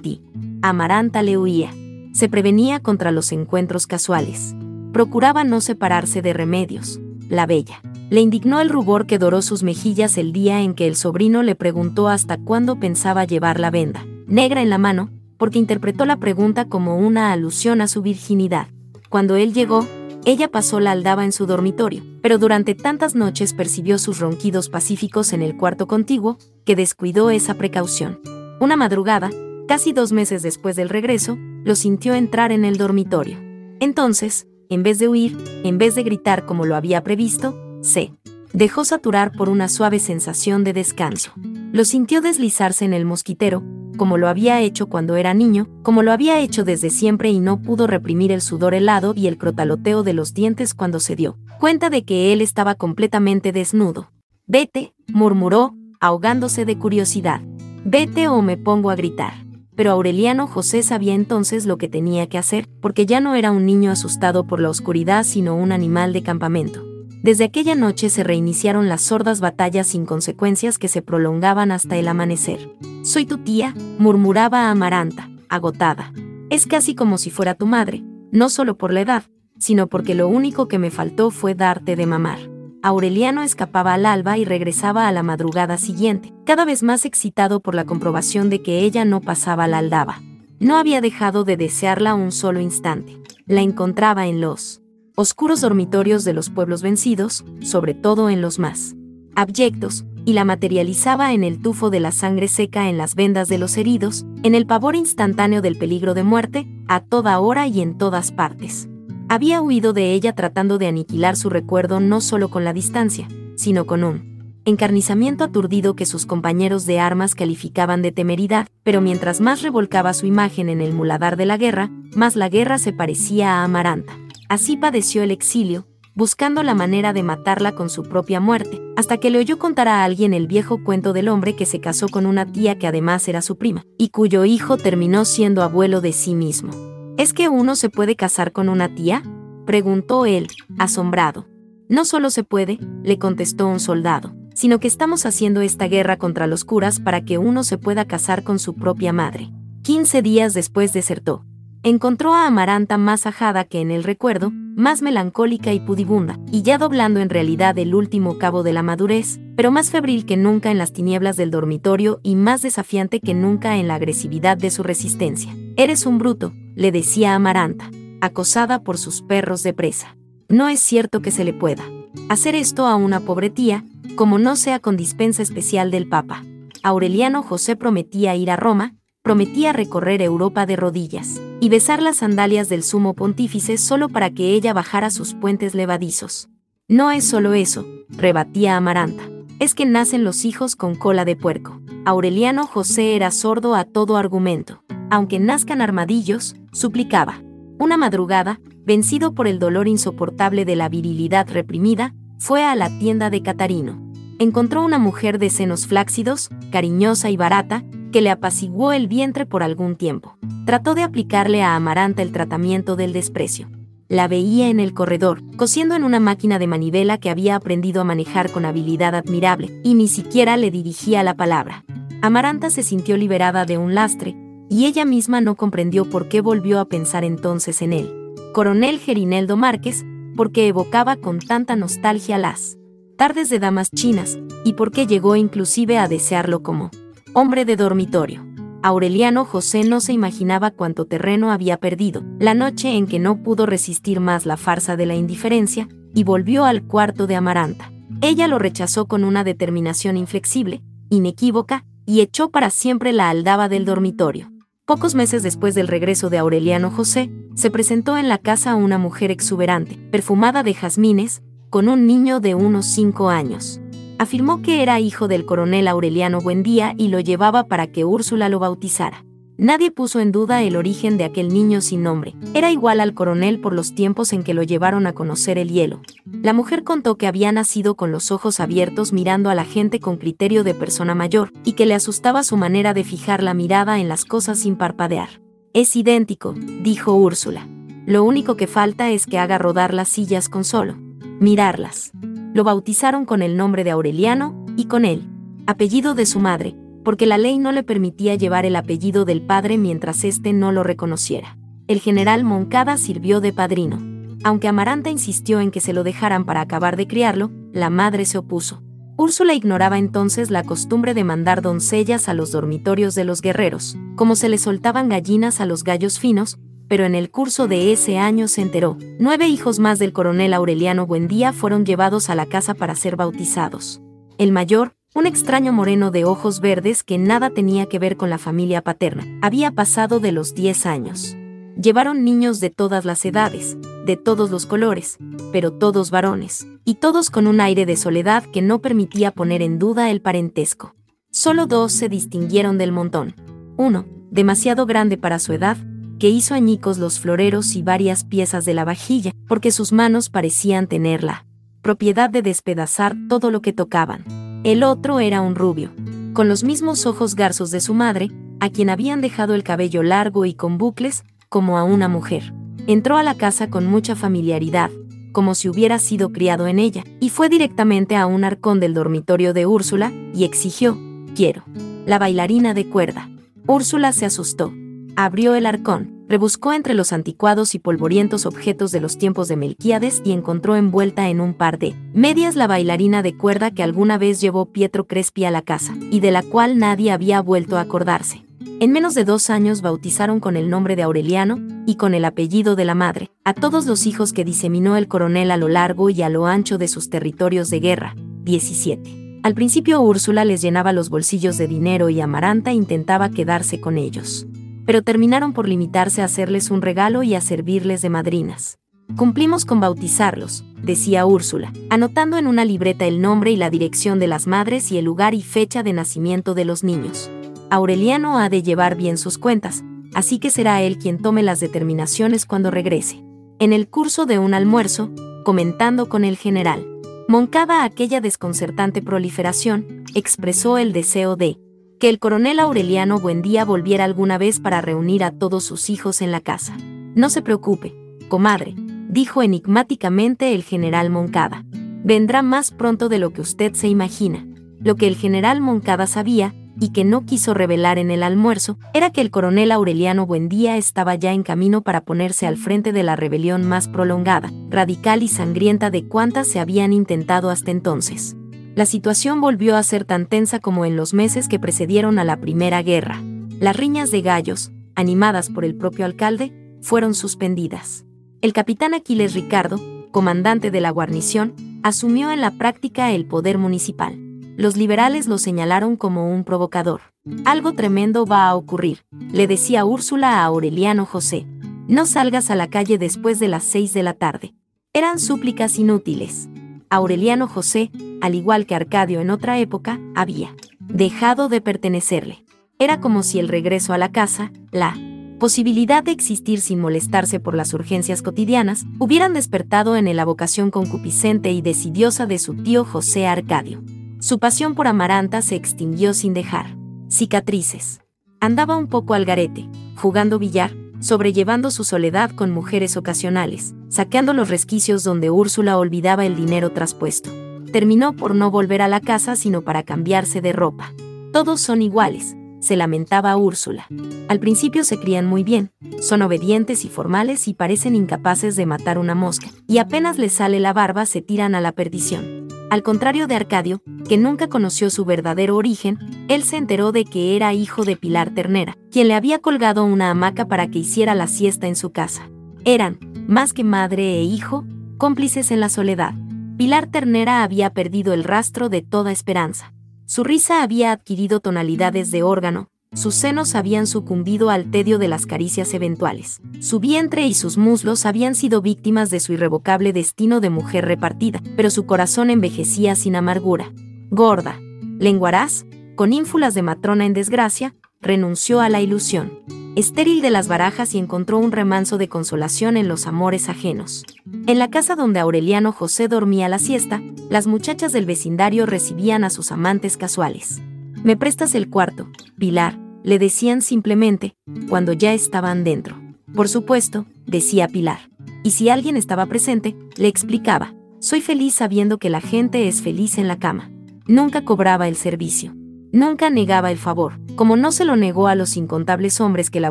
ti. 0.00 0.22
Amaranta 0.62 1.22
le 1.22 1.38
huía. 1.38 1.70
Se 2.12 2.28
prevenía 2.28 2.80
contra 2.80 3.10
los 3.10 3.32
encuentros 3.32 3.86
casuales 3.86 4.54
procuraba 4.94 5.42
no 5.42 5.60
separarse 5.60 6.22
de 6.22 6.32
Remedios, 6.32 7.00
la 7.28 7.46
bella. 7.46 7.82
Le 8.10 8.20
indignó 8.20 8.60
el 8.60 8.70
rubor 8.70 9.06
que 9.06 9.18
doró 9.18 9.42
sus 9.42 9.64
mejillas 9.64 10.16
el 10.16 10.32
día 10.32 10.62
en 10.62 10.72
que 10.72 10.86
el 10.86 10.94
sobrino 10.94 11.42
le 11.42 11.56
preguntó 11.56 12.08
hasta 12.08 12.38
cuándo 12.38 12.78
pensaba 12.78 13.24
llevar 13.24 13.58
la 13.58 13.72
venda, 13.72 14.06
negra 14.28 14.62
en 14.62 14.70
la 14.70 14.78
mano, 14.78 15.10
porque 15.36 15.58
interpretó 15.58 16.06
la 16.06 16.18
pregunta 16.18 16.66
como 16.66 16.96
una 16.96 17.32
alusión 17.32 17.80
a 17.80 17.88
su 17.88 18.02
virginidad. 18.02 18.68
Cuando 19.08 19.34
él 19.34 19.52
llegó, 19.52 19.84
ella 20.26 20.50
pasó 20.50 20.80
la 20.80 20.92
aldaba 20.92 21.24
en 21.24 21.32
su 21.32 21.44
dormitorio, 21.44 22.02
pero 22.22 22.38
durante 22.38 22.74
tantas 22.74 23.14
noches 23.14 23.52
percibió 23.52 23.98
sus 23.98 24.20
ronquidos 24.20 24.70
pacíficos 24.70 25.32
en 25.32 25.42
el 25.42 25.56
cuarto 25.56 25.86
contiguo, 25.86 26.38
que 26.64 26.76
descuidó 26.76 27.30
esa 27.30 27.54
precaución. 27.54 28.20
Una 28.60 28.76
madrugada, 28.76 29.30
casi 29.68 29.92
dos 29.92 30.12
meses 30.12 30.42
después 30.42 30.76
del 30.76 30.88
regreso, 30.88 31.36
lo 31.64 31.74
sintió 31.74 32.14
entrar 32.14 32.52
en 32.52 32.64
el 32.64 32.78
dormitorio. 32.78 33.38
Entonces, 33.80 34.46
en 34.70 34.82
vez 34.82 34.98
de 34.98 35.08
huir, 35.08 35.36
en 35.62 35.76
vez 35.76 35.94
de 35.94 36.02
gritar 36.02 36.46
como 36.46 36.64
lo 36.64 36.74
había 36.74 37.04
previsto, 37.04 37.54
se 37.82 38.14
dejó 38.54 38.84
saturar 38.84 39.32
por 39.32 39.48
una 39.50 39.68
suave 39.68 39.98
sensación 39.98 40.64
de 40.64 40.72
descanso. 40.72 41.32
Lo 41.72 41.84
sintió 41.84 42.20
deslizarse 42.22 42.84
en 42.84 42.94
el 42.94 43.04
mosquitero, 43.04 43.62
como 43.96 44.18
lo 44.18 44.28
había 44.28 44.60
hecho 44.60 44.88
cuando 44.88 45.16
era 45.16 45.34
niño, 45.34 45.68
como 45.82 46.02
lo 46.02 46.12
había 46.12 46.40
hecho 46.40 46.64
desde 46.64 46.90
siempre 46.90 47.30
y 47.30 47.40
no 47.40 47.60
pudo 47.62 47.86
reprimir 47.86 48.32
el 48.32 48.40
sudor 48.40 48.74
helado 48.74 49.14
y 49.16 49.26
el 49.26 49.38
crotaloteo 49.38 50.02
de 50.02 50.12
los 50.12 50.34
dientes 50.34 50.74
cuando 50.74 51.00
se 51.00 51.16
dio 51.16 51.36
cuenta 51.60 51.88
de 51.88 52.04
que 52.04 52.32
él 52.32 52.40
estaba 52.40 52.74
completamente 52.74 53.52
desnudo. 53.52 54.10
Vete, 54.46 54.92
murmuró, 55.08 55.74
ahogándose 56.00 56.64
de 56.64 56.78
curiosidad. 56.78 57.40
Vete 57.84 58.28
o 58.28 58.42
me 58.42 58.56
pongo 58.56 58.90
a 58.90 58.96
gritar 58.96 59.44
pero 59.76 59.90
Aureliano 59.90 60.46
José 60.46 60.82
sabía 60.82 61.14
entonces 61.14 61.66
lo 61.66 61.78
que 61.78 61.88
tenía 61.88 62.28
que 62.28 62.38
hacer, 62.38 62.68
porque 62.80 63.06
ya 63.06 63.20
no 63.20 63.34
era 63.34 63.50
un 63.50 63.66
niño 63.66 63.90
asustado 63.90 64.46
por 64.46 64.60
la 64.60 64.70
oscuridad, 64.70 65.24
sino 65.24 65.56
un 65.56 65.72
animal 65.72 66.12
de 66.12 66.22
campamento. 66.22 66.93
Desde 67.24 67.44
aquella 67.44 67.74
noche 67.74 68.10
se 68.10 68.22
reiniciaron 68.22 68.90
las 68.90 69.00
sordas 69.00 69.40
batallas 69.40 69.86
sin 69.86 70.04
consecuencias 70.04 70.76
que 70.76 70.88
se 70.88 71.00
prolongaban 71.00 71.72
hasta 71.72 71.96
el 71.96 72.06
amanecer. 72.06 72.76
Soy 73.00 73.24
tu 73.24 73.38
tía, 73.38 73.74
murmuraba 73.98 74.70
Amaranta, 74.70 75.30
agotada. 75.48 76.12
Es 76.50 76.66
casi 76.66 76.94
como 76.94 77.16
si 77.16 77.30
fuera 77.30 77.54
tu 77.54 77.64
madre, 77.64 78.02
no 78.30 78.50
solo 78.50 78.76
por 78.76 78.92
la 78.92 79.00
edad, 79.00 79.22
sino 79.58 79.86
porque 79.86 80.14
lo 80.14 80.28
único 80.28 80.68
que 80.68 80.78
me 80.78 80.90
faltó 80.90 81.30
fue 81.30 81.54
darte 81.54 81.96
de 81.96 82.04
mamar. 82.04 82.40
Aureliano 82.82 83.42
escapaba 83.42 83.94
al 83.94 84.04
alba 84.04 84.36
y 84.36 84.44
regresaba 84.44 85.08
a 85.08 85.12
la 85.12 85.22
madrugada 85.22 85.78
siguiente, 85.78 86.30
cada 86.44 86.66
vez 86.66 86.82
más 86.82 87.06
excitado 87.06 87.60
por 87.60 87.74
la 87.74 87.86
comprobación 87.86 88.50
de 88.50 88.60
que 88.60 88.80
ella 88.80 89.06
no 89.06 89.22
pasaba 89.22 89.66
la 89.66 89.78
aldaba. 89.78 90.20
No 90.60 90.76
había 90.76 91.00
dejado 91.00 91.44
de 91.44 91.56
desearla 91.56 92.12
un 92.12 92.32
solo 92.32 92.60
instante. 92.60 93.18
La 93.46 93.62
encontraba 93.62 94.26
en 94.26 94.42
los 94.42 94.83
oscuros 95.16 95.60
dormitorios 95.60 96.24
de 96.24 96.32
los 96.32 96.50
pueblos 96.50 96.82
vencidos, 96.82 97.44
sobre 97.60 97.94
todo 97.94 98.30
en 98.30 98.40
los 98.40 98.58
más 98.58 98.96
abyectos, 99.36 100.04
y 100.24 100.32
la 100.32 100.44
materializaba 100.44 101.32
en 101.32 101.44
el 101.44 101.60
tufo 101.60 101.90
de 101.90 102.00
la 102.00 102.12
sangre 102.12 102.48
seca 102.48 102.88
en 102.88 102.96
las 102.96 103.14
vendas 103.14 103.48
de 103.48 103.58
los 103.58 103.76
heridos, 103.76 104.24
en 104.42 104.54
el 104.54 104.66
pavor 104.66 104.96
instantáneo 104.96 105.60
del 105.60 105.76
peligro 105.76 106.14
de 106.14 106.22
muerte, 106.22 106.66
a 106.88 107.00
toda 107.00 107.38
hora 107.40 107.66
y 107.66 107.80
en 107.80 107.98
todas 107.98 108.32
partes. 108.32 108.88
Había 109.28 109.60
huido 109.60 109.92
de 109.92 110.12
ella 110.12 110.34
tratando 110.34 110.78
de 110.78 110.86
aniquilar 110.86 111.36
su 111.36 111.50
recuerdo 111.50 112.00
no 112.00 112.20
solo 112.20 112.48
con 112.48 112.64
la 112.64 112.72
distancia, 112.72 113.28
sino 113.56 113.86
con 113.86 114.04
un 114.04 114.34
encarnizamiento 114.64 115.44
aturdido 115.44 115.94
que 115.94 116.06
sus 116.06 116.26
compañeros 116.26 116.86
de 116.86 116.98
armas 117.00 117.34
calificaban 117.34 118.00
de 118.00 118.12
temeridad, 118.12 118.66
pero 118.82 119.00
mientras 119.00 119.40
más 119.40 119.62
revolcaba 119.62 120.14
su 120.14 120.26
imagen 120.26 120.68
en 120.68 120.80
el 120.80 120.94
muladar 120.94 121.36
de 121.36 121.46
la 121.46 121.58
guerra, 121.58 121.90
más 122.14 122.34
la 122.34 122.48
guerra 122.48 122.78
se 122.78 122.92
parecía 122.92 123.56
a 123.56 123.64
Amaranta. 123.64 124.23
Así 124.48 124.76
padeció 124.76 125.22
el 125.22 125.30
exilio, 125.30 125.86
buscando 126.14 126.62
la 126.62 126.74
manera 126.74 127.12
de 127.12 127.22
matarla 127.22 127.72
con 127.72 127.90
su 127.90 128.02
propia 128.04 128.40
muerte, 128.40 128.80
hasta 128.96 129.18
que 129.18 129.30
le 129.30 129.38
oyó 129.38 129.58
contar 129.58 129.88
a 129.88 130.04
alguien 130.04 130.32
el 130.32 130.46
viejo 130.46 130.82
cuento 130.84 131.12
del 131.12 131.28
hombre 131.28 131.56
que 131.56 131.66
se 131.66 131.80
casó 131.80 132.08
con 132.08 132.26
una 132.26 132.46
tía 132.46 132.78
que 132.78 132.86
además 132.86 133.26
era 133.28 133.42
su 133.42 133.56
prima, 133.56 133.84
y 133.98 134.10
cuyo 134.10 134.44
hijo 134.44 134.76
terminó 134.76 135.24
siendo 135.24 135.62
abuelo 135.62 136.00
de 136.00 136.12
sí 136.12 136.34
mismo. 136.34 136.72
¿Es 137.16 137.32
que 137.32 137.48
uno 137.48 137.76
se 137.76 137.90
puede 137.90 138.16
casar 138.16 138.52
con 138.52 138.68
una 138.68 138.94
tía? 138.94 139.22
preguntó 139.66 140.26
él, 140.26 140.48
asombrado. 140.78 141.46
No 141.88 142.04
solo 142.04 142.30
se 142.30 142.44
puede, 142.44 142.78
le 143.02 143.18
contestó 143.18 143.66
un 143.66 143.80
soldado, 143.80 144.34
sino 144.54 144.78
que 144.78 144.88
estamos 144.88 145.26
haciendo 145.26 145.60
esta 145.60 145.86
guerra 145.86 146.16
contra 146.16 146.46
los 146.46 146.64
curas 146.64 147.00
para 147.00 147.24
que 147.24 147.38
uno 147.38 147.64
se 147.64 147.78
pueda 147.78 148.04
casar 148.04 148.42
con 148.44 148.58
su 148.58 148.74
propia 148.74 149.12
madre. 149.12 149.50
Quince 149.82 150.22
días 150.22 150.54
después 150.54 150.92
desertó. 150.92 151.44
Encontró 151.86 152.32
a 152.32 152.46
Amaranta 152.46 152.96
más 152.96 153.26
ajada 153.26 153.64
que 153.64 153.82
en 153.82 153.90
el 153.90 154.04
recuerdo, 154.04 154.50
más 154.50 155.02
melancólica 155.02 155.74
y 155.74 155.80
pudibunda, 155.80 156.38
y 156.50 156.62
ya 156.62 156.78
doblando 156.78 157.20
en 157.20 157.28
realidad 157.28 157.76
el 157.78 157.94
último 157.94 158.38
cabo 158.38 158.62
de 158.62 158.72
la 158.72 158.82
madurez, 158.82 159.38
pero 159.54 159.70
más 159.70 159.90
febril 159.90 160.24
que 160.24 160.38
nunca 160.38 160.70
en 160.70 160.78
las 160.78 160.94
tinieblas 160.94 161.36
del 161.36 161.50
dormitorio 161.50 162.20
y 162.22 162.36
más 162.36 162.62
desafiante 162.62 163.20
que 163.20 163.34
nunca 163.34 163.76
en 163.76 163.86
la 163.86 163.96
agresividad 163.96 164.56
de 164.56 164.70
su 164.70 164.82
resistencia. 164.82 165.54
Eres 165.76 166.06
un 166.06 166.16
bruto, 166.16 166.54
le 166.74 166.90
decía 166.90 167.34
Amaranta, 167.34 167.90
acosada 168.22 168.82
por 168.82 168.96
sus 168.96 169.20
perros 169.20 169.62
de 169.62 169.74
presa. 169.74 170.16
No 170.48 170.68
es 170.68 170.80
cierto 170.80 171.20
que 171.20 171.32
se 171.32 171.44
le 171.44 171.52
pueda 171.52 171.84
hacer 172.30 172.54
esto 172.54 172.86
a 172.86 172.96
una 172.96 173.20
pobre 173.20 173.50
tía, 173.50 173.84
como 174.16 174.38
no 174.38 174.56
sea 174.56 174.78
con 174.78 174.96
dispensa 174.96 175.42
especial 175.42 175.90
del 175.90 176.08
Papa. 176.08 176.44
Aureliano 176.82 177.42
José 177.42 177.76
prometía 177.76 178.34
ir 178.36 178.50
a 178.50 178.56
Roma, 178.56 178.94
prometía 179.20 179.74
recorrer 179.74 180.22
Europa 180.22 180.64
de 180.64 180.76
rodillas 180.76 181.38
y 181.64 181.70
besar 181.70 182.02
las 182.02 182.16
sandalias 182.16 182.68
del 182.68 182.82
sumo 182.82 183.14
pontífice 183.14 183.78
solo 183.78 184.10
para 184.10 184.28
que 184.28 184.50
ella 184.50 184.74
bajara 184.74 185.08
sus 185.08 185.32
puentes 185.32 185.74
levadizos. 185.74 186.50
No 186.88 187.10
es 187.10 187.24
solo 187.24 187.54
eso, 187.54 187.86
rebatía 188.10 188.76
Amaranta, 188.76 189.22
es 189.60 189.74
que 189.74 189.86
nacen 189.86 190.24
los 190.24 190.44
hijos 190.44 190.76
con 190.76 190.94
cola 190.94 191.24
de 191.24 191.36
puerco. 191.36 191.80
Aureliano 192.04 192.66
José 192.66 193.16
era 193.16 193.30
sordo 193.30 193.74
a 193.76 193.84
todo 193.84 194.18
argumento. 194.18 194.84
Aunque 195.08 195.38
nazcan 195.38 195.80
armadillos, 195.80 196.54
suplicaba. 196.70 197.40
Una 197.78 197.96
madrugada, 197.96 198.60
vencido 198.84 199.32
por 199.32 199.48
el 199.48 199.58
dolor 199.58 199.88
insoportable 199.88 200.66
de 200.66 200.76
la 200.76 200.90
virilidad 200.90 201.48
reprimida, 201.48 202.14
fue 202.36 202.62
a 202.62 202.74
la 202.74 202.90
tienda 202.98 203.30
de 203.30 203.42
Catarino. 203.42 204.12
Encontró 204.40 204.84
una 204.84 204.98
mujer 204.98 205.38
de 205.38 205.48
senos 205.48 205.86
flácidos, 205.86 206.50
cariñosa 206.72 207.30
y 207.30 207.36
barata, 207.36 207.84
que 208.10 208.20
le 208.20 208.30
apaciguó 208.30 208.92
el 208.92 209.06
vientre 209.06 209.46
por 209.46 209.62
algún 209.62 209.94
tiempo. 209.94 210.36
Trató 210.66 210.94
de 210.94 211.02
aplicarle 211.02 211.62
a 211.62 211.76
Amaranta 211.76 212.22
el 212.22 212.32
tratamiento 212.32 212.96
del 212.96 213.12
desprecio. 213.12 213.68
La 214.08 214.26
veía 214.26 214.68
en 214.68 214.80
el 214.80 214.92
corredor, 214.92 215.42
cosiendo 215.56 215.94
en 215.94 216.02
una 216.02 216.20
máquina 216.20 216.58
de 216.58 216.66
manivela 216.66 217.18
que 217.18 217.30
había 217.30 217.54
aprendido 217.54 218.00
a 218.00 218.04
manejar 218.04 218.50
con 218.50 218.64
habilidad 218.64 219.14
admirable, 219.14 219.80
y 219.84 219.94
ni 219.94 220.08
siquiera 220.08 220.56
le 220.56 220.70
dirigía 220.70 221.22
la 221.22 221.34
palabra. 221.34 221.84
Amaranta 222.20 222.70
se 222.70 222.82
sintió 222.82 223.16
liberada 223.16 223.64
de 223.64 223.78
un 223.78 223.94
lastre, 223.94 224.36
y 224.68 224.86
ella 224.86 225.04
misma 225.04 225.40
no 225.40 225.54
comprendió 225.54 226.10
por 226.10 226.28
qué 226.28 226.40
volvió 226.40 226.80
a 226.80 226.86
pensar 226.86 227.22
entonces 227.22 227.82
en 227.82 227.92
él. 227.92 228.10
Coronel 228.52 228.98
Gerineldo 228.98 229.56
Márquez, 229.56 230.04
porque 230.36 230.66
evocaba 230.66 231.16
con 231.16 231.38
tanta 231.38 231.76
nostalgia 231.76 232.38
las 232.38 232.78
tardes 233.16 233.50
de 233.50 233.58
damas 233.58 233.90
chinas, 233.90 234.38
y 234.64 234.74
porque 234.74 235.06
llegó 235.06 235.36
inclusive 235.36 235.98
a 235.98 236.08
desearlo 236.08 236.62
como 236.62 236.90
hombre 237.32 237.64
de 237.64 237.76
dormitorio. 237.76 238.44
Aureliano 238.82 239.44
José 239.44 239.84
no 239.84 240.00
se 240.00 240.12
imaginaba 240.12 240.70
cuánto 240.70 241.06
terreno 241.06 241.50
había 241.50 241.78
perdido, 241.78 242.22
la 242.38 242.54
noche 242.54 242.96
en 242.96 243.06
que 243.06 243.18
no 243.18 243.42
pudo 243.42 243.66
resistir 243.66 244.20
más 244.20 244.44
la 244.44 244.56
farsa 244.56 244.96
de 244.96 245.06
la 245.06 245.14
indiferencia, 245.14 245.88
y 246.14 246.24
volvió 246.24 246.64
al 246.64 246.84
cuarto 246.84 247.26
de 247.26 247.34
Amaranta. 247.34 247.90
Ella 248.20 248.46
lo 248.46 248.58
rechazó 248.58 249.06
con 249.06 249.24
una 249.24 249.42
determinación 249.42 250.16
inflexible, 250.16 250.82
inequívoca, 251.08 251.84
y 252.06 252.20
echó 252.20 252.50
para 252.50 252.70
siempre 252.70 253.12
la 253.12 253.30
aldaba 253.30 253.68
del 253.68 253.84
dormitorio. 253.84 254.50
Pocos 254.84 255.14
meses 255.14 255.42
después 255.42 255.74
del 255.74 255.88
regreso 255.88 256.28
de 256.28 256.36
Aureliano 256.36 256.90
José, 256.90 257.30
se 257.54 257.70
presentó 257.70 258.18
en 258.18 258.28
la 258.28 258.36
casa 258.36 258.74
una 258.74 258.98
mujer 258.98 259.30
exuberante, 259.30 259.96
perfumada 260.10 260.62
de 260.62 260.74
jazmines, 260.74 261.42
con 261.74 261.88
un 261.88 262.06
niño 262.06 262.38
de 262.38 262.54
unos 262.54 262.86
cinco 262.86 263.30
años. 263.30 263.80
Afirmó 264.20 264.62
que 264.62 264.80
era 264.80 265.00
hijo 265.00 265.26
del 265.26 265.44
coronel 265.44 265.88
Aureliano 265.88 266.40
Buendía 266.40 266.94
y 266.96 267.08
lo 267.08 267.18
llevaba 267.18 267.64
para 267.64 267.88
que 267.88 268.04
Úrsula 268.04 268.48
lo 268.48 268.60
bautizara. 268.60 269.24
Nadie 269.58 269.90
puso 269.90 270.20
en 270.20 270.30
duda 270.30 270.62
el 270.62 270.76
origen 270.76 271.18
de 271.18 271.24
aquel 271.24 271.52
niño 271.52 271.80
sin 271.80 272.04
nombre. 272.04 272.36
Era 272.54 272.70
igual 272.70 273.00
al 273.00 273.12
coronel 273.12 273.60
por 273.60 273.72
los 273.72 273.92
tiempos 273.92 274.32
en 274.32 274.44
que 274.44 274.54
lo 274.54 274.62
llevaron 274.62 275.08
a 275.08 275.14
conocer 275.14 275.58
el 275.58 275.68
hielo. 275.68 276.00
La 276.24 276.52
mujer 276.52 276.84
contó 276.84 277.16
que 277.16 277.26
había 277.26 277.50
nacido 277.50 277.96
con 277.96 278.12
los 278.12 278.30
ojos 278.30 278.60
abiertos 278.60 279.12
mirando 279.12 279.50
a 279.50 279.56
la 279.56 279.64
gente 279.64 279.98
con 279.98 280.16
criterio 280.16 280.62
de 280.62 280.74
persona 280.74 281.16
mayor, 281.16 281.52
y 281.64 281.72
que 281.72 281.86
le 281.86 281.94
asustaba 281.94 282.44
su 282.44 282.56
manera 282.56 282.94
de 282.94 283.02
fijar 283.02 283.42
la 283.42 283.52
mirada 283.52 283.98
en 283.98 284.06
las 284.06 284.24
cosas 284.24 284.60
sin 284.60 284.76
parpadear. 284.76 285.40
Es 285.72 285.96
idéntico, 285.96 286.54
dijo 286.84 287.14
Úrsula. 287.14 287.66
Lo 288.06 288.22
único 288.22 288.56
que 288.56 288.68
falta 288.68 289.10
es 289.10 289.26
que 289.26 289.40
haga 289.40 289.58
rodar 289.58 289.92
las 289.92 290.08
sillas 290.08 290.48
con 290.48 290.62
solo 290.62 290.98
mirarlas. 291.44 292.10
Lo 292.54 292.64
bautizaron 292.64 293.24
con 293.24 293.42
el 293.42 293.56
nombre 293.56 293.84
de 293.84 293.92
Aureliano, 293.92 294.64
y 294.76 294.86
con 294.86 295.04
él, 295.04 295.22
apellido 295.66 296.14
de 296.14 296.26
su 296.26 296.40
madre, 296.40 296.74
porque 297.04 297.26
la 297.26 297.38
ley 297.38 297.58
no 297.58 297.70
le 297.70 297.82
permitía 297.82 298.34
llevar 298.34 298.66
el 298.66 298.74
apellido 298.74 299.24
del 299.24 299.42
padre 299.42 299.78
mientras 299.78 300.24
éste 300.24 300.52
no 300.52 300.72
lo 300.72 300.82
reconociera. 300.82 301.56
El 301.86 302.00
general 302.00 302.44
Moncada 302.44 302.96
sirvió 302.96 303.40
de 303.40 303.52
padrino. 303.52 304.00
Aunque 304.42 304.68
Amaranta 304.68 305.10
insistió 305.10 305.60
en 305.60 305.70
que 305.70 305.80
se 305.80 305.92
lo 305.92 306.02
dejaran 306.02 306.44
para 306.44 306.62
acabar 306.62 306.96
de 306.96 307.06
criarlo, 307.06 307.50
la 307.72 307.90
madre 307.90 308.24
se 308.24 308.38
opuso. 308.38 308.82
Úrsula 309.16 309.54
ignoraba 309.54 309.98
entonces 309.98 310.50
la 310.50 310.64
costumbre 310.64 311.14
de 311.14 311.24
mandar 311.24 311.62
doncellas 311.62 312.28
a 312.28 312.34
los 312.34 312.50
dormitorios 312.50 313.14
de 313.14 313.24
los 313.24 313.42
guerreros, 313.42 313.96
como 314.16 314.34
se 314.34 314.48
le 314.48 314.58
soltaban 314.58 315.08
gallinas 315.08 315.60
a 315.60 315.66
los 315.66 315.84
gallos 315.84 316.18
finos, 316.18 316.58
pero 316.94 317.06
en 317.06 317.16
el 317.16 317.28
curso 317.28 317.66
de 317.66 317.90
ese 317.90 318.18
año 318.18 318.46
se 318.46 318.62
enteró. 318.62 318.96
Nueve 319.18 319.48
hijos 319.48 319.80
más 319.80 319.98
del 319.98 320.12
coronel 320.12 320.54
Aureliano 320.54 321.08
Buendía 321.08 321.52
fueron 321.52 321.84
llevados 321.84 322.30
a 322.30 322.36
la 322.36 322.46
casa 322.46 322.72
para 322.72 322.94
ser 322.94 323.16
bautizados. 323.16 324.00
El 324.38 324.52
mayor, 324.52 324.94
un 325.12 325.26
extraño 325.26 325.72
moreno 325.72 326.12
de 326.12 326.24
ojos 326.24 326.60
verdes 326.60 327.02
que 327.02 327.18
nada 327.18 327.50
tenía 327.50 327.86
que 327.86 327.98
ver 327.98 328.16
con 328.16 328.30
la 328.30 328.38
familia 328.38 328.80
paterna. 328.80 329.24
Había 329.42 329.72
pasado 329.72 330.20
de 330.20 330.30
los 330.30 330.54
10 330.54 330.86
años. 330.86 331.36
Llevaron 331.76 332.22
niños 332.22 332.60
de 332.60 332.70
todas 332.70 333.04
las 333.04 333.24
edades, 333.24 333.76
de 334.06 334.16
todos 334.16 334.52
los 334.52 334.64
colores, 334.64 335.18
pero 335.50 335.72
todos 335.72 336.12
varones, 336.12 336.64
y 336.84 336.94
todos 336.94 337.28
con 337.28 337.48
un 337.48 337.60
aire 337.60 337.86
de 337.86 337.96
soledad 337.96 338.44
que 338.44 338.62
no 338.62 338.78
permitía 338.78 339.32
poner 339.32 339.62
en 339.62 339.80
duda 339.80 340.12
el 340.12 340.20
parentesco. 340.20 340.94
Solo 341.32 341.66
dos 341.66 341.92
se 341.92 342.08
distinguieron 342.08 342.78
del 342.78 342.92
montón. 342.92 343.34
Uno, 343.76 344.06
demasiado 344.30 344.86
grande 344.86 345.18
para 345.18 345.40
su 345.40 345.54
edad, 345.54 345.76
que 346.18 346.28
hizo 346.28 346.54
añicos 346.54 346.98
los 346.98 347.20
floreros 347.20 347.76
y 347.76 347.82
varias 347.82 348.24
piezas 348.24 348.64
de 348.64 348.74
la 348.74 348.84
vajilla, 348.84 349.32
porque 349.48 349.70
sus 349.70 349.92
manos 349.92 350.30
parecían 350.30 350.86
tenerla 350.86 351.44
propiedad 351.84 352.30
de 352.30 352.40
despedazar 352.40 353.14
todo 353.28 353.50
lo 353.50 353.60
que 353.60 353.74
tocaban. 353.74 354.24
El 354.64 354.82
otro 354.82 355.20
era 355.20 355.42
un 355.42 355.54
rubio, 355.54 355.90
con 356.32 356.48
los 356.48 356.64
mismos 356.64 357.04
ojos 357.04 357.36
garzos 357.36 357.70
de 357.70 357.80
su 357.80 357.92
madre, 357.92 358.30
a 358.58 358.70
quien 358.70 358.88
habían 358.88 359.20
dejado 359.20 359.54
el 359.54 359.62
cabello 359.62 360.02
largo 360.02 360.46
y 360.46 360.54
con 360.54 360.78
bucles, 360.78 361.24
como 361.50 361.76
a 361.76 361.84
una 361.84 362.08
mujer. 362.08 362.54
Entró 362.86 363.18
a 363.18 363.22
la 363.22 363.34
casa 363.34 363.68
con 363.68 363.86
mucha 363.86 364.16
familiaridad, 364.16 364.90
como 365.32 365.54
si 365.54 365.68
hubiera 365.68 365.98
sido 365.98 366.32
criado 366.32 366.66
en 366.66 366.78
ella, 366.78 367.04
y 367.20 367.28
fue 367.28 367.50
directamente 367.50 368.16
a 368.16 368.24
un 368.24 368.44
arcón 368.44 368.80
del 368.80 368.94
dormitorio 368.94 369.52
de 369.52 369.66
Úrsula, 369.66 370.10
y 370.34 370.44
exigió, 370.44 370.98
quiero, 371.36 371.64
la 372.06 372.18
bailarina 372.18 372.72
de 372.72 372.88
cuerda. 372.88 373.28
Úrsula 373.66 374.12
se 374.12 374.24
asustó. 374.24 374.72
Abrió 375.16 375.54
el 375.54 375.66
arcón, 375.66 376.14
Rebuscó 376.26 376.72
entre 376.72 376.94
los 376.94 377.12
anticuados 377.12 377.74
y 377.74 377.78
polvorientos 377.78 378.46
objetos 378.46 378.90
de 378.90 379.00
los 379.00 379.18
tiempos 379.18 379.46
de 379.46 379.56
Melquíades 379.56 380.22
y 380.24 380.32
encontró 380.32 380.74
envuelta 380.74 381.28
en 381.28 381.40
un 381.40 381.52
par 381.52 381.78
de 381.78 381.94
medias 382.14 382.56
la 382.56 382.66
bailarina 382.66 383.22
de 383.22 383.36
cuerda 383.36 383.70
que 383.70 383.82
alguna 383.82 384.16
vez 384.16 384.40
llevó 384.40 384.66
Pietro 384.72 385.06
Crespi 385.06 385.44
a 385.44 385.50
la 385.50 385.60
casa, 385.60 385.94
y 386.10 386.20
de 386.20 386.30
la 386.30 386.42
cual 386.42 386.78
nadie 386.78 387.12
había 387.12 387.42
vuelto 387.42 387.76
a 387.76 387.82
acordarse. 387.82 388.44
En 388.80 388.90
menos 388.90 389.14
de 389.14 389.24
dos 389.24 389.50
años 389.50 389.82
bautizaron 389.82 390.40
con 390.40 390.56
el 390.56 390.70
nombre 390.70 390.96
de 390.96 391.02
Aureliano, 391.02 391.60
y 391.86 391.96
con 391.96 392.14
el 392.14 392.24
apellido 392.24 392.74
de 392.74 392.86
la 392.86 392.94
madre, 392.94 393.30
a 393.44 393.52
todos 393.52 393.84
los 393.84 394.06
hijos 394.06 394.32
que 394.32 394.44
diseminó 394.44 394.96
el 394.96 395.08
coronel 395.08 395.50
a 395.50 395.58
lo 395.58 395.68
largo 395.68 396.08
y 396.08 396.22
a 396.22 396.30
lo 396.30 396.46
ancho 396.46 396.78
de 396.78 396.88
sus 396.88 397.10
territorios 397.10 397.68
de 397.68 397.80
guerra. 397.80 398.16
17. 398.44 399.40
Al 399.42 399.54
principio 399.54 400.00
Úrsula 400.00 400.46
les 400.46 400.62
llenaba 400.62 400.94
los 400.94 401.10
bolsillos 401.10 401.58
de 401.58 401.68
dinero 401.68 402.08
y 402.08 402.22
Amaranta 402.22 402.72
intentaba 402.72 403.28
quedarse 403.28 403.78
con 403.78 403.98
ellos 403.98 404.46
pero 404.86 405.02
terminaron 405.02 405.52
por 405.52 405.68
limitarse 405.68 406.22
a 406.22 406.26
hacerles 406.26 406.70
un 406.70 406.82
regalo 406.82 407.22
y 407.22 407.34
a 407.34 407.40
servirles 407.40 408.02
de 408.02 408.10
madrinas. 408.10 408.78
Cumplimos 409.16 409.64
con 409.64 409.80
bautizarlos, 409.80 410.64
decía 410.82 411.26
Úrsula, 411.26 411.72
anotando 411.90 412.38
en 412.38 412.46
una 412.46 412.64
libreta 412.64 413.04
el 413.04 413.20
nombre 413.20 413.50
y 413.50 413.56
la 413.56 413.70
dirección 413.70 414.18
de 414.18 414.26
las 414.26 414.46
madres 414.46 414.90
y 414.90 414.98
el 414.98 415.04
lugar 415.04 415.34
y 415.34 415.42
fecha 415.42 415.82
de 415.82 415.92
nacimiento 415.92 416.54
de 416.54 416.64
los 416.64 416.84
niños. 416.84 417.30
Aureliano 417.70 418.38
ha 418.38 418.48
de 418.48 418.62
llevar 418.62 418.96
bien 418.96 419.18
sus 419.18 419.38
cuentas, 419.38 419.84
así 420.14 420.38
que 420.38 420.50
será 420.50 420.82
él 420.82 420.98
quien 420.98 421.18
tome 421.18 421.42
las 421.42 421.60
determinaciones 421.60 422.46
cuando 422.46 422.70
regrese. 422.70 423.22
En 423.58 423.72
el 423.72 423.88
curso 423.88 424.26
de 424.26 424.38
un 424.38 424.54
almuerzo, 424.54 425.10
comentando 425.44 426.08
con 426.08 426.24
el 426.24 426.36
general, 426.36 426.86
Moncada 427.26 427.84
aquella 427.84 428.20
desconcertante 428.20 429.00
proliferación, 429.00 430.04
expresó 430.14 430.76
el 430.76 430.92
deseo 430.92 431.36
de 431.36 431.56
que 432.04 432.10
el 432.10 432.18
coronel 432.18 432.60
Aureliano 432.60 433.18
Buendía 433.18 433.64
volviera 433.64 434.04
alguna 434.04 434.36
vez 434.36 434.60
para 434.60 434.82
reunir 434.82 435.24
a 435.24 435.30
todos 435.30 435.64
sus 435.64 435.88
hijos 435.88 436.20
en 436.20 436.32
la 436.32 436.42
casa. 436.42 436.76
No 437.14 437.30
se 437.30 437.40
preocupe, 437.40 437.94
comadre, 438.28 438.74
dijo 439.08 439.42
enigmáticamente 439.42 440.54
el 440.54 440.64
general 440.64 441.08
Moncada. 441.08 441.64
Vendrá 442.04 442.42
más 442.42 442.72
pronto 442.72 443.08
de 443.08 443.18
lo 443.18 443.30
que 443.30 443.40
usted 443.40 443.72
se 443.72 443.88
imagina. 443.88 444.46
Lo 444.80 444.96
que 444.96 445.06
el 445.06 445.16
general 445.16 445.62
Moncada 445.62 446.06
sabía, 446.06 446.54
y 446.78 446.90
que 446.90 447.04
no 447.04 447.24
quiso 447.24 447.54
revelar 447.54 447.98
en 447.98 448.10
el 448.10 448.22
almuerzo, 448.22 448.78
era 448.92 449.08
que 449.08 449.22
el 449.22 449.30
coronel 449.30 449.72
Aureliano 449.72 450.26
Buendía 450.26 450.76
estaba 450.76 451.14
ya 451.14 451.32
en 451.32 451.42
camino 451.42 451.80
para 451.80 452.02
ponerse 452.02 452.46
al 452.46 452.58
frente 452.58 452.92
de 452.92 453.02
la 453.02 453.16
rebelión 453.16 453.64
más 453.64 453.88
prolongada, 453.88 454.52
radical 454.68 455.22
y 455.22 455.28
sangrienta 455.28 455.88
de 455.88 456.06
cuantas 456.06 456.48
se 456.48 456.60
habían 456.60 456.92
intentado 456.92 457.48
hasta 457.48 457.70
entonces 457.70 458.36
la 458.74 458.86
situación 458.86 459.40
volvió 459.40 459.76
a 459.76 459.82
ser 459.82 460.04
tan 460.04 460.26
tensa 460.26 460.58
como 460.58 460.84
en 460.84 460.96
los 460.96 461.14
meses 461.14 461.46
que 461.46 461.60
precedieron 461.60 462.18
a 462.18 462.24
la 462.24 462.40
Primera 462.40 462.82
Guerra. 462.82 463.22
Las 463.60 463.76
riñas 463.76 464.10
de 464.10 464.20
gallos, 464.20 464.72
animadas 464.96 465.48
por 465.48 465.64
el 465.64 465.76
propio 465.76 466.04
alcalde, 466.04 466.52
fueron 466.82 467.14
suspendidas. 467.14 468.04
El 468.40 468.52
capitán 468.52 468.92
Aquiles 468.92 469.32
Ricardo, 469.34 469.80
comandante 470.10 470.70
de 470.72 470.80
la 470.80 470.90
guarnición, 470.90 471.54
asumió 471.84 472.32
en 472.32 472.40
la 472.40 472.50
práctica 472.52 473.12
el 473.12 473.26
poder 473.26 473.58
municipal. 473.58 474.18
Los 474.56 474.76
liberales 474.76 475.26
lo 475.26 475.38
señalaron 475.38 475.96
como 475.96 476.30
un 476.30 476.44
provocador. 476.44 477.00
Algo 477.44 477.72
tremendo 477.74 478.26
va 478.26 478.48
a 478.48 478.54
ocurrir, 478.54 479.04
le 479.32 479.46
decía 479.46 479.84
Úrsula 479.84 480.40
a 480.40 480.44
Aureliano 480.44 481.06
José. 481.06 481.46
No 481.86 482.06
salgas 482.06 482.50
a 482.50 482.54
la 482.54 482.68
calle 482.68 482.98
después 482.98 483.38
de 483.38 483.48
las 483.48 483.62
seis 483.62 483.94
de 483.94 484.02
la 484.02 484.14
tarde. 484.14 484.54
Eran 484.92 485.18
súplicas 485.18 485.78
inútiles. 485.78 486.48
Aureliano 486.94 487.48
José, 487.48 487.90
al 488.20 488.36
igual 488.36 488.66
que 488.66 488.76
Arcadio 488.76 489.20
en 489.20 489.30
otra 489.30 489.58
época, 489.58 489.98
había 490.14 490.54
dejado 490.78 491.48
de 491.48 491.60
pertenecerle. 491.60 492.44
Era 492.78 493.00
como 493.00 493.24
si 493.24 493.40
el 493.40 493.48
regreso 493.48 493.92
a 493.92 493.98
la 493.98 494.12
casa, 494.12 494.52
la 494.70 494.96
posibilidad 495.40 496.04
de 496.04 496.12
existir 496.12 496.60
sin 496.60 496.80
molestarse 496.80 497.40
por 497.40 497.56
las 497.56 497.74
urgencias 497.74 498.22
cotidianas, 498.22 498.84
hubieran 499.00 499.34
despertado 499.34 499.96
en 499.96 500.06
él 500.06 500.16
la 500.16 500.24
vocación 500.24 500.70
concupiscente 500.70 501.50
y 501.50 501.62
decidiosa 501.62 502.26
de 502.26 502.38
su 502.38 502.54
tío 502.54 502.84
José 502.84 503.26
Arcadio. 503.26 503.82
Su 504.20 504.38
pasión 504.38 504.76
por 504.76 504.86
Amaranta 504.86 505.42
se 505.42 505.56
extinguió 505.56 506.14
sin 506.14 506.32
dejar 506.32 506.76
cicatrices. 507.08 508.00
Andaba 508.40 508.76
un 508.76 508.86
poco 508.86 509.14
al 509.14 509.24
garete, 509.24 509.68
jugando 509.96 510.38
billar, 510.38 510.72
sobrellevando 511.04 511.70
su 511.70 511.84
soledad 511.84 512.30
con 512.30 512.50
mujeres 512.50 512.96
ocasionales, 512.96 513.74
saqueando 513.90 514.32
los 514.32 514.48
resquicios 514.48 515.04
donde 515.04 515.28
Úrsula 515.28 515.76
olvidaba 515.76 516.24
el 516.24 516.34
dinero 516.34 516.72
traspuesto. 516.72 517.30
Terminó 517.72 518.16
por 518.16 518.34
no 518.34 518.50
volver 518.50 518.80
a 518.80 518.88
la 518.88 519.00
casa 519.00 519.36
sino 519.36 519.62
para 519.62 519.82
cambiarse 519.82 520.40
de 520.40 520.54
ropa. 520.54 520.94
Todos 521.30 521.60
son 521.60 521.82
iguales, 521.82 522.34
se 522.60 522.76
lamentaba 522.76 523.36
Úrsula. 523.36 523.86
Al 524.28 524.40
principio 524.40 524.82
se 524.82 524.98
crían 524.98 525.26
muy 525.26 525.44
bien, 525.44 525.72
son 526.00 526.22
obedientes 526.22 526.86
y 526.86 526.88
formales 526.88 527.48
y 527.48 527.54
parecen 527.54 527.94
incapaces 527.94 528.56
de 528.56 528.64
matar 528.64 528.96
una 528.96 529.14
mosca, 529.14 529.48
y 529.68 529.78
apenas 529.78 530.16
les 530.16 530.32
sale 530.32 530.58
la 530.58 530.72
barba 530.72 531.04
se 531.04 531.20
tiran 531.20 531.54
a 531.54 531.60
la 531.60 531.72
perdición. 531.72 532.43
Al 532.74 532.82
contrario 532.82 533.28
de 533.28 533.36
Arcadio, 533.36 533.82
que 534.08 534.18
nunca 534.18 534.48
conoció 534.48 534.90
su 534.90 535.04
verdadero 535.04 535.54
origen, 535.54 536.26
él 536.28 536.42
se 536.42 536.56
enteró 536.56 536.90
de 536.90 537.04
que 537.04 537.36
era 537.36 537.54
hijo 537.54 537.84
de 537.84 537.94
Pilar 537.94 538.30
Ternera, 538.30 538.76
quien 538.90 539.06
le 539.06 539.14
había 539.14 539.38
colgado 539.38 539.84
una 539.84 540.10
hamaca 540.10 540.48
para 540.48 540.66
que 540.66 540.80
hiciera 540.80 541.14
la 541.14 541.28
siesta 541.28 541.68
en 541.68 541.76
su 541.76 541.92
casa. 541.92 542.28
Eran, 542.64 542.98
más 543.28 543.52
que 543.52 543.62
madre 543.62 544.18
e 544.18 544.22
hijo, 544.24 544.64
cómplices 544.98 545.52
en 545.52 545.60
la 545.60 545.68
soledad. 545.68 546.14
Pilar 546.58 546.88
Ternera 546.88 547.44
había 547.44 547.70
perdido 547.70 548.12
el 548.12 548.24
rastro 548.24 548.68
de 548.68 548.82
toda 548.82 549.12
esperanza. 549.12 549.72
Su 550.06 550.24
risa 550.24 550.60
había 550.60 550.90
adquirido 550.90 551.38
tonalidades 551.38 552.10
de 552.10 552.24
órgano, 552.24 552.70
sus 552.94 553.14
senos 553.14 553.54
habían 553.54 553.86
sucumbido 553.86 554.50
al 554.50 554.70
tedio 554.70 554.98
de 554.98 555.08
las 555.08 555.26
caricias 555.26 555.74
eventuales. 555.74 556.40
Su 556.60 556.80
vientre 556.80 557.26
y 557.26 557.34
sus 557.34 557.58
muslos 557.58 558.06
habían 558.06 558.34
sido 558.34 558.62
víctimas 558.62 559.10
de 559.10 559.20
su 559.20 559.32
irrevocable 559.32 559.92
destino 559.92 560.40
de 560.40 560.50
mujer 560.50 560.86
repartida, 560.86 561.42
pero 561.56 561.70
su 561.70 561.86
corazón 561.86 562.30
envejecía 562.30 562.94
sin 562.94 563.16
amargura. 563.16 563.72
Gorda, 564.10 564.58
lenguaraz, 564.98 565.66
con 565.96 566.12
ínfulas 566.12 566.54
de 566.54 566.62
matrona 566.62 567.04
en 567.04 567.12
desgracia, 567.12 567.74
renunció 568.00 568.60
a 568.60 568.68
la 568.68 568.80
ilusión 568.80 569.44
estéril 569.76 570.22
de 570.22 570.30
las 570.30 570.46
barajas 570.48 570.94
y 570.94 570.98
encontró 570.98 571.38
un 571.38 571.52
remanso 571.52 571.98
de 571.98 572.08
consolación 572.08 572.76
en 572.76 572.88
los 572.88 573.06
amores 573.06 573.48
ajenos. 573.48 574.04
En 574.46 574.58
la 574.58 574.70
casa 574.70 574.94
donde 574.94 575.20
Aureliano 575.20 575.72
José 575.72 576.08
dormía 576.08 576.48
la 576.48 576.58
siesta, 576.58 577.02
las 577.28 577.46
muchachas 577.46 577.92
del 577.92 578.06
vecindario 578.06 578.66
recibían 578.66 579.24
a 579.24 579.30
sus 579.30 579.50
amantes 579.50 579.96
casuales. 579.96 580.62
Me 581.02 581.16
prestas 581.16 581.54
el 581.54 581.68
cuarto, 581.68 582.08
Pilar, 582.38 582.78
le 583.04 583.20
decían 583.20 583.62
simplemente, 583.62 584.34
cuando 584.68 584.92
ya 584.94 585.12
estaban 585.12 585.62
dentro. 585.62 585.96
Por 586.34 586.48
supuesto, 586.48 587.06
decía 587.26 587.68
Pilar. 587.68 588.10
Y 588.42 588.50
si 588.52 588.70
alguien 588.70 588.96
estaba 588.96 589.26
presente, 589.26 589.76
le 589.96 590.08
explicaba, 590.08 590.74
soy 590.98 591.20
feliz 591.20 591.54
sabiendo 591.54 591.98
que 591.98 592.10
la 592.10 592.22
gente 592.22 592.66
es 592.66 592.82
feliz 592.82 593.18
en 593.18 593.28
la 593.28 593.38
cama. 593.38 593.70
Nunca 594.06 594.44
cobraba 594.44 594.88
el 594.88 594.96
servicio. 594.96 595.54
Nunca 595.92 596.28
negaba 596.30 596.72
el 596.72 596.78
favor, 596.78 597.20
como 597.36 597.56
no 597.56 597.70
se 597.70 597.84
lo 597.84 597.94
negó 597.94 598.26
a 598.26 598.34
los 598.34 598.56
incontables 598.56 599.20
hombres 599.20 599.50
que 599.50 599.60
la 599.60 599.70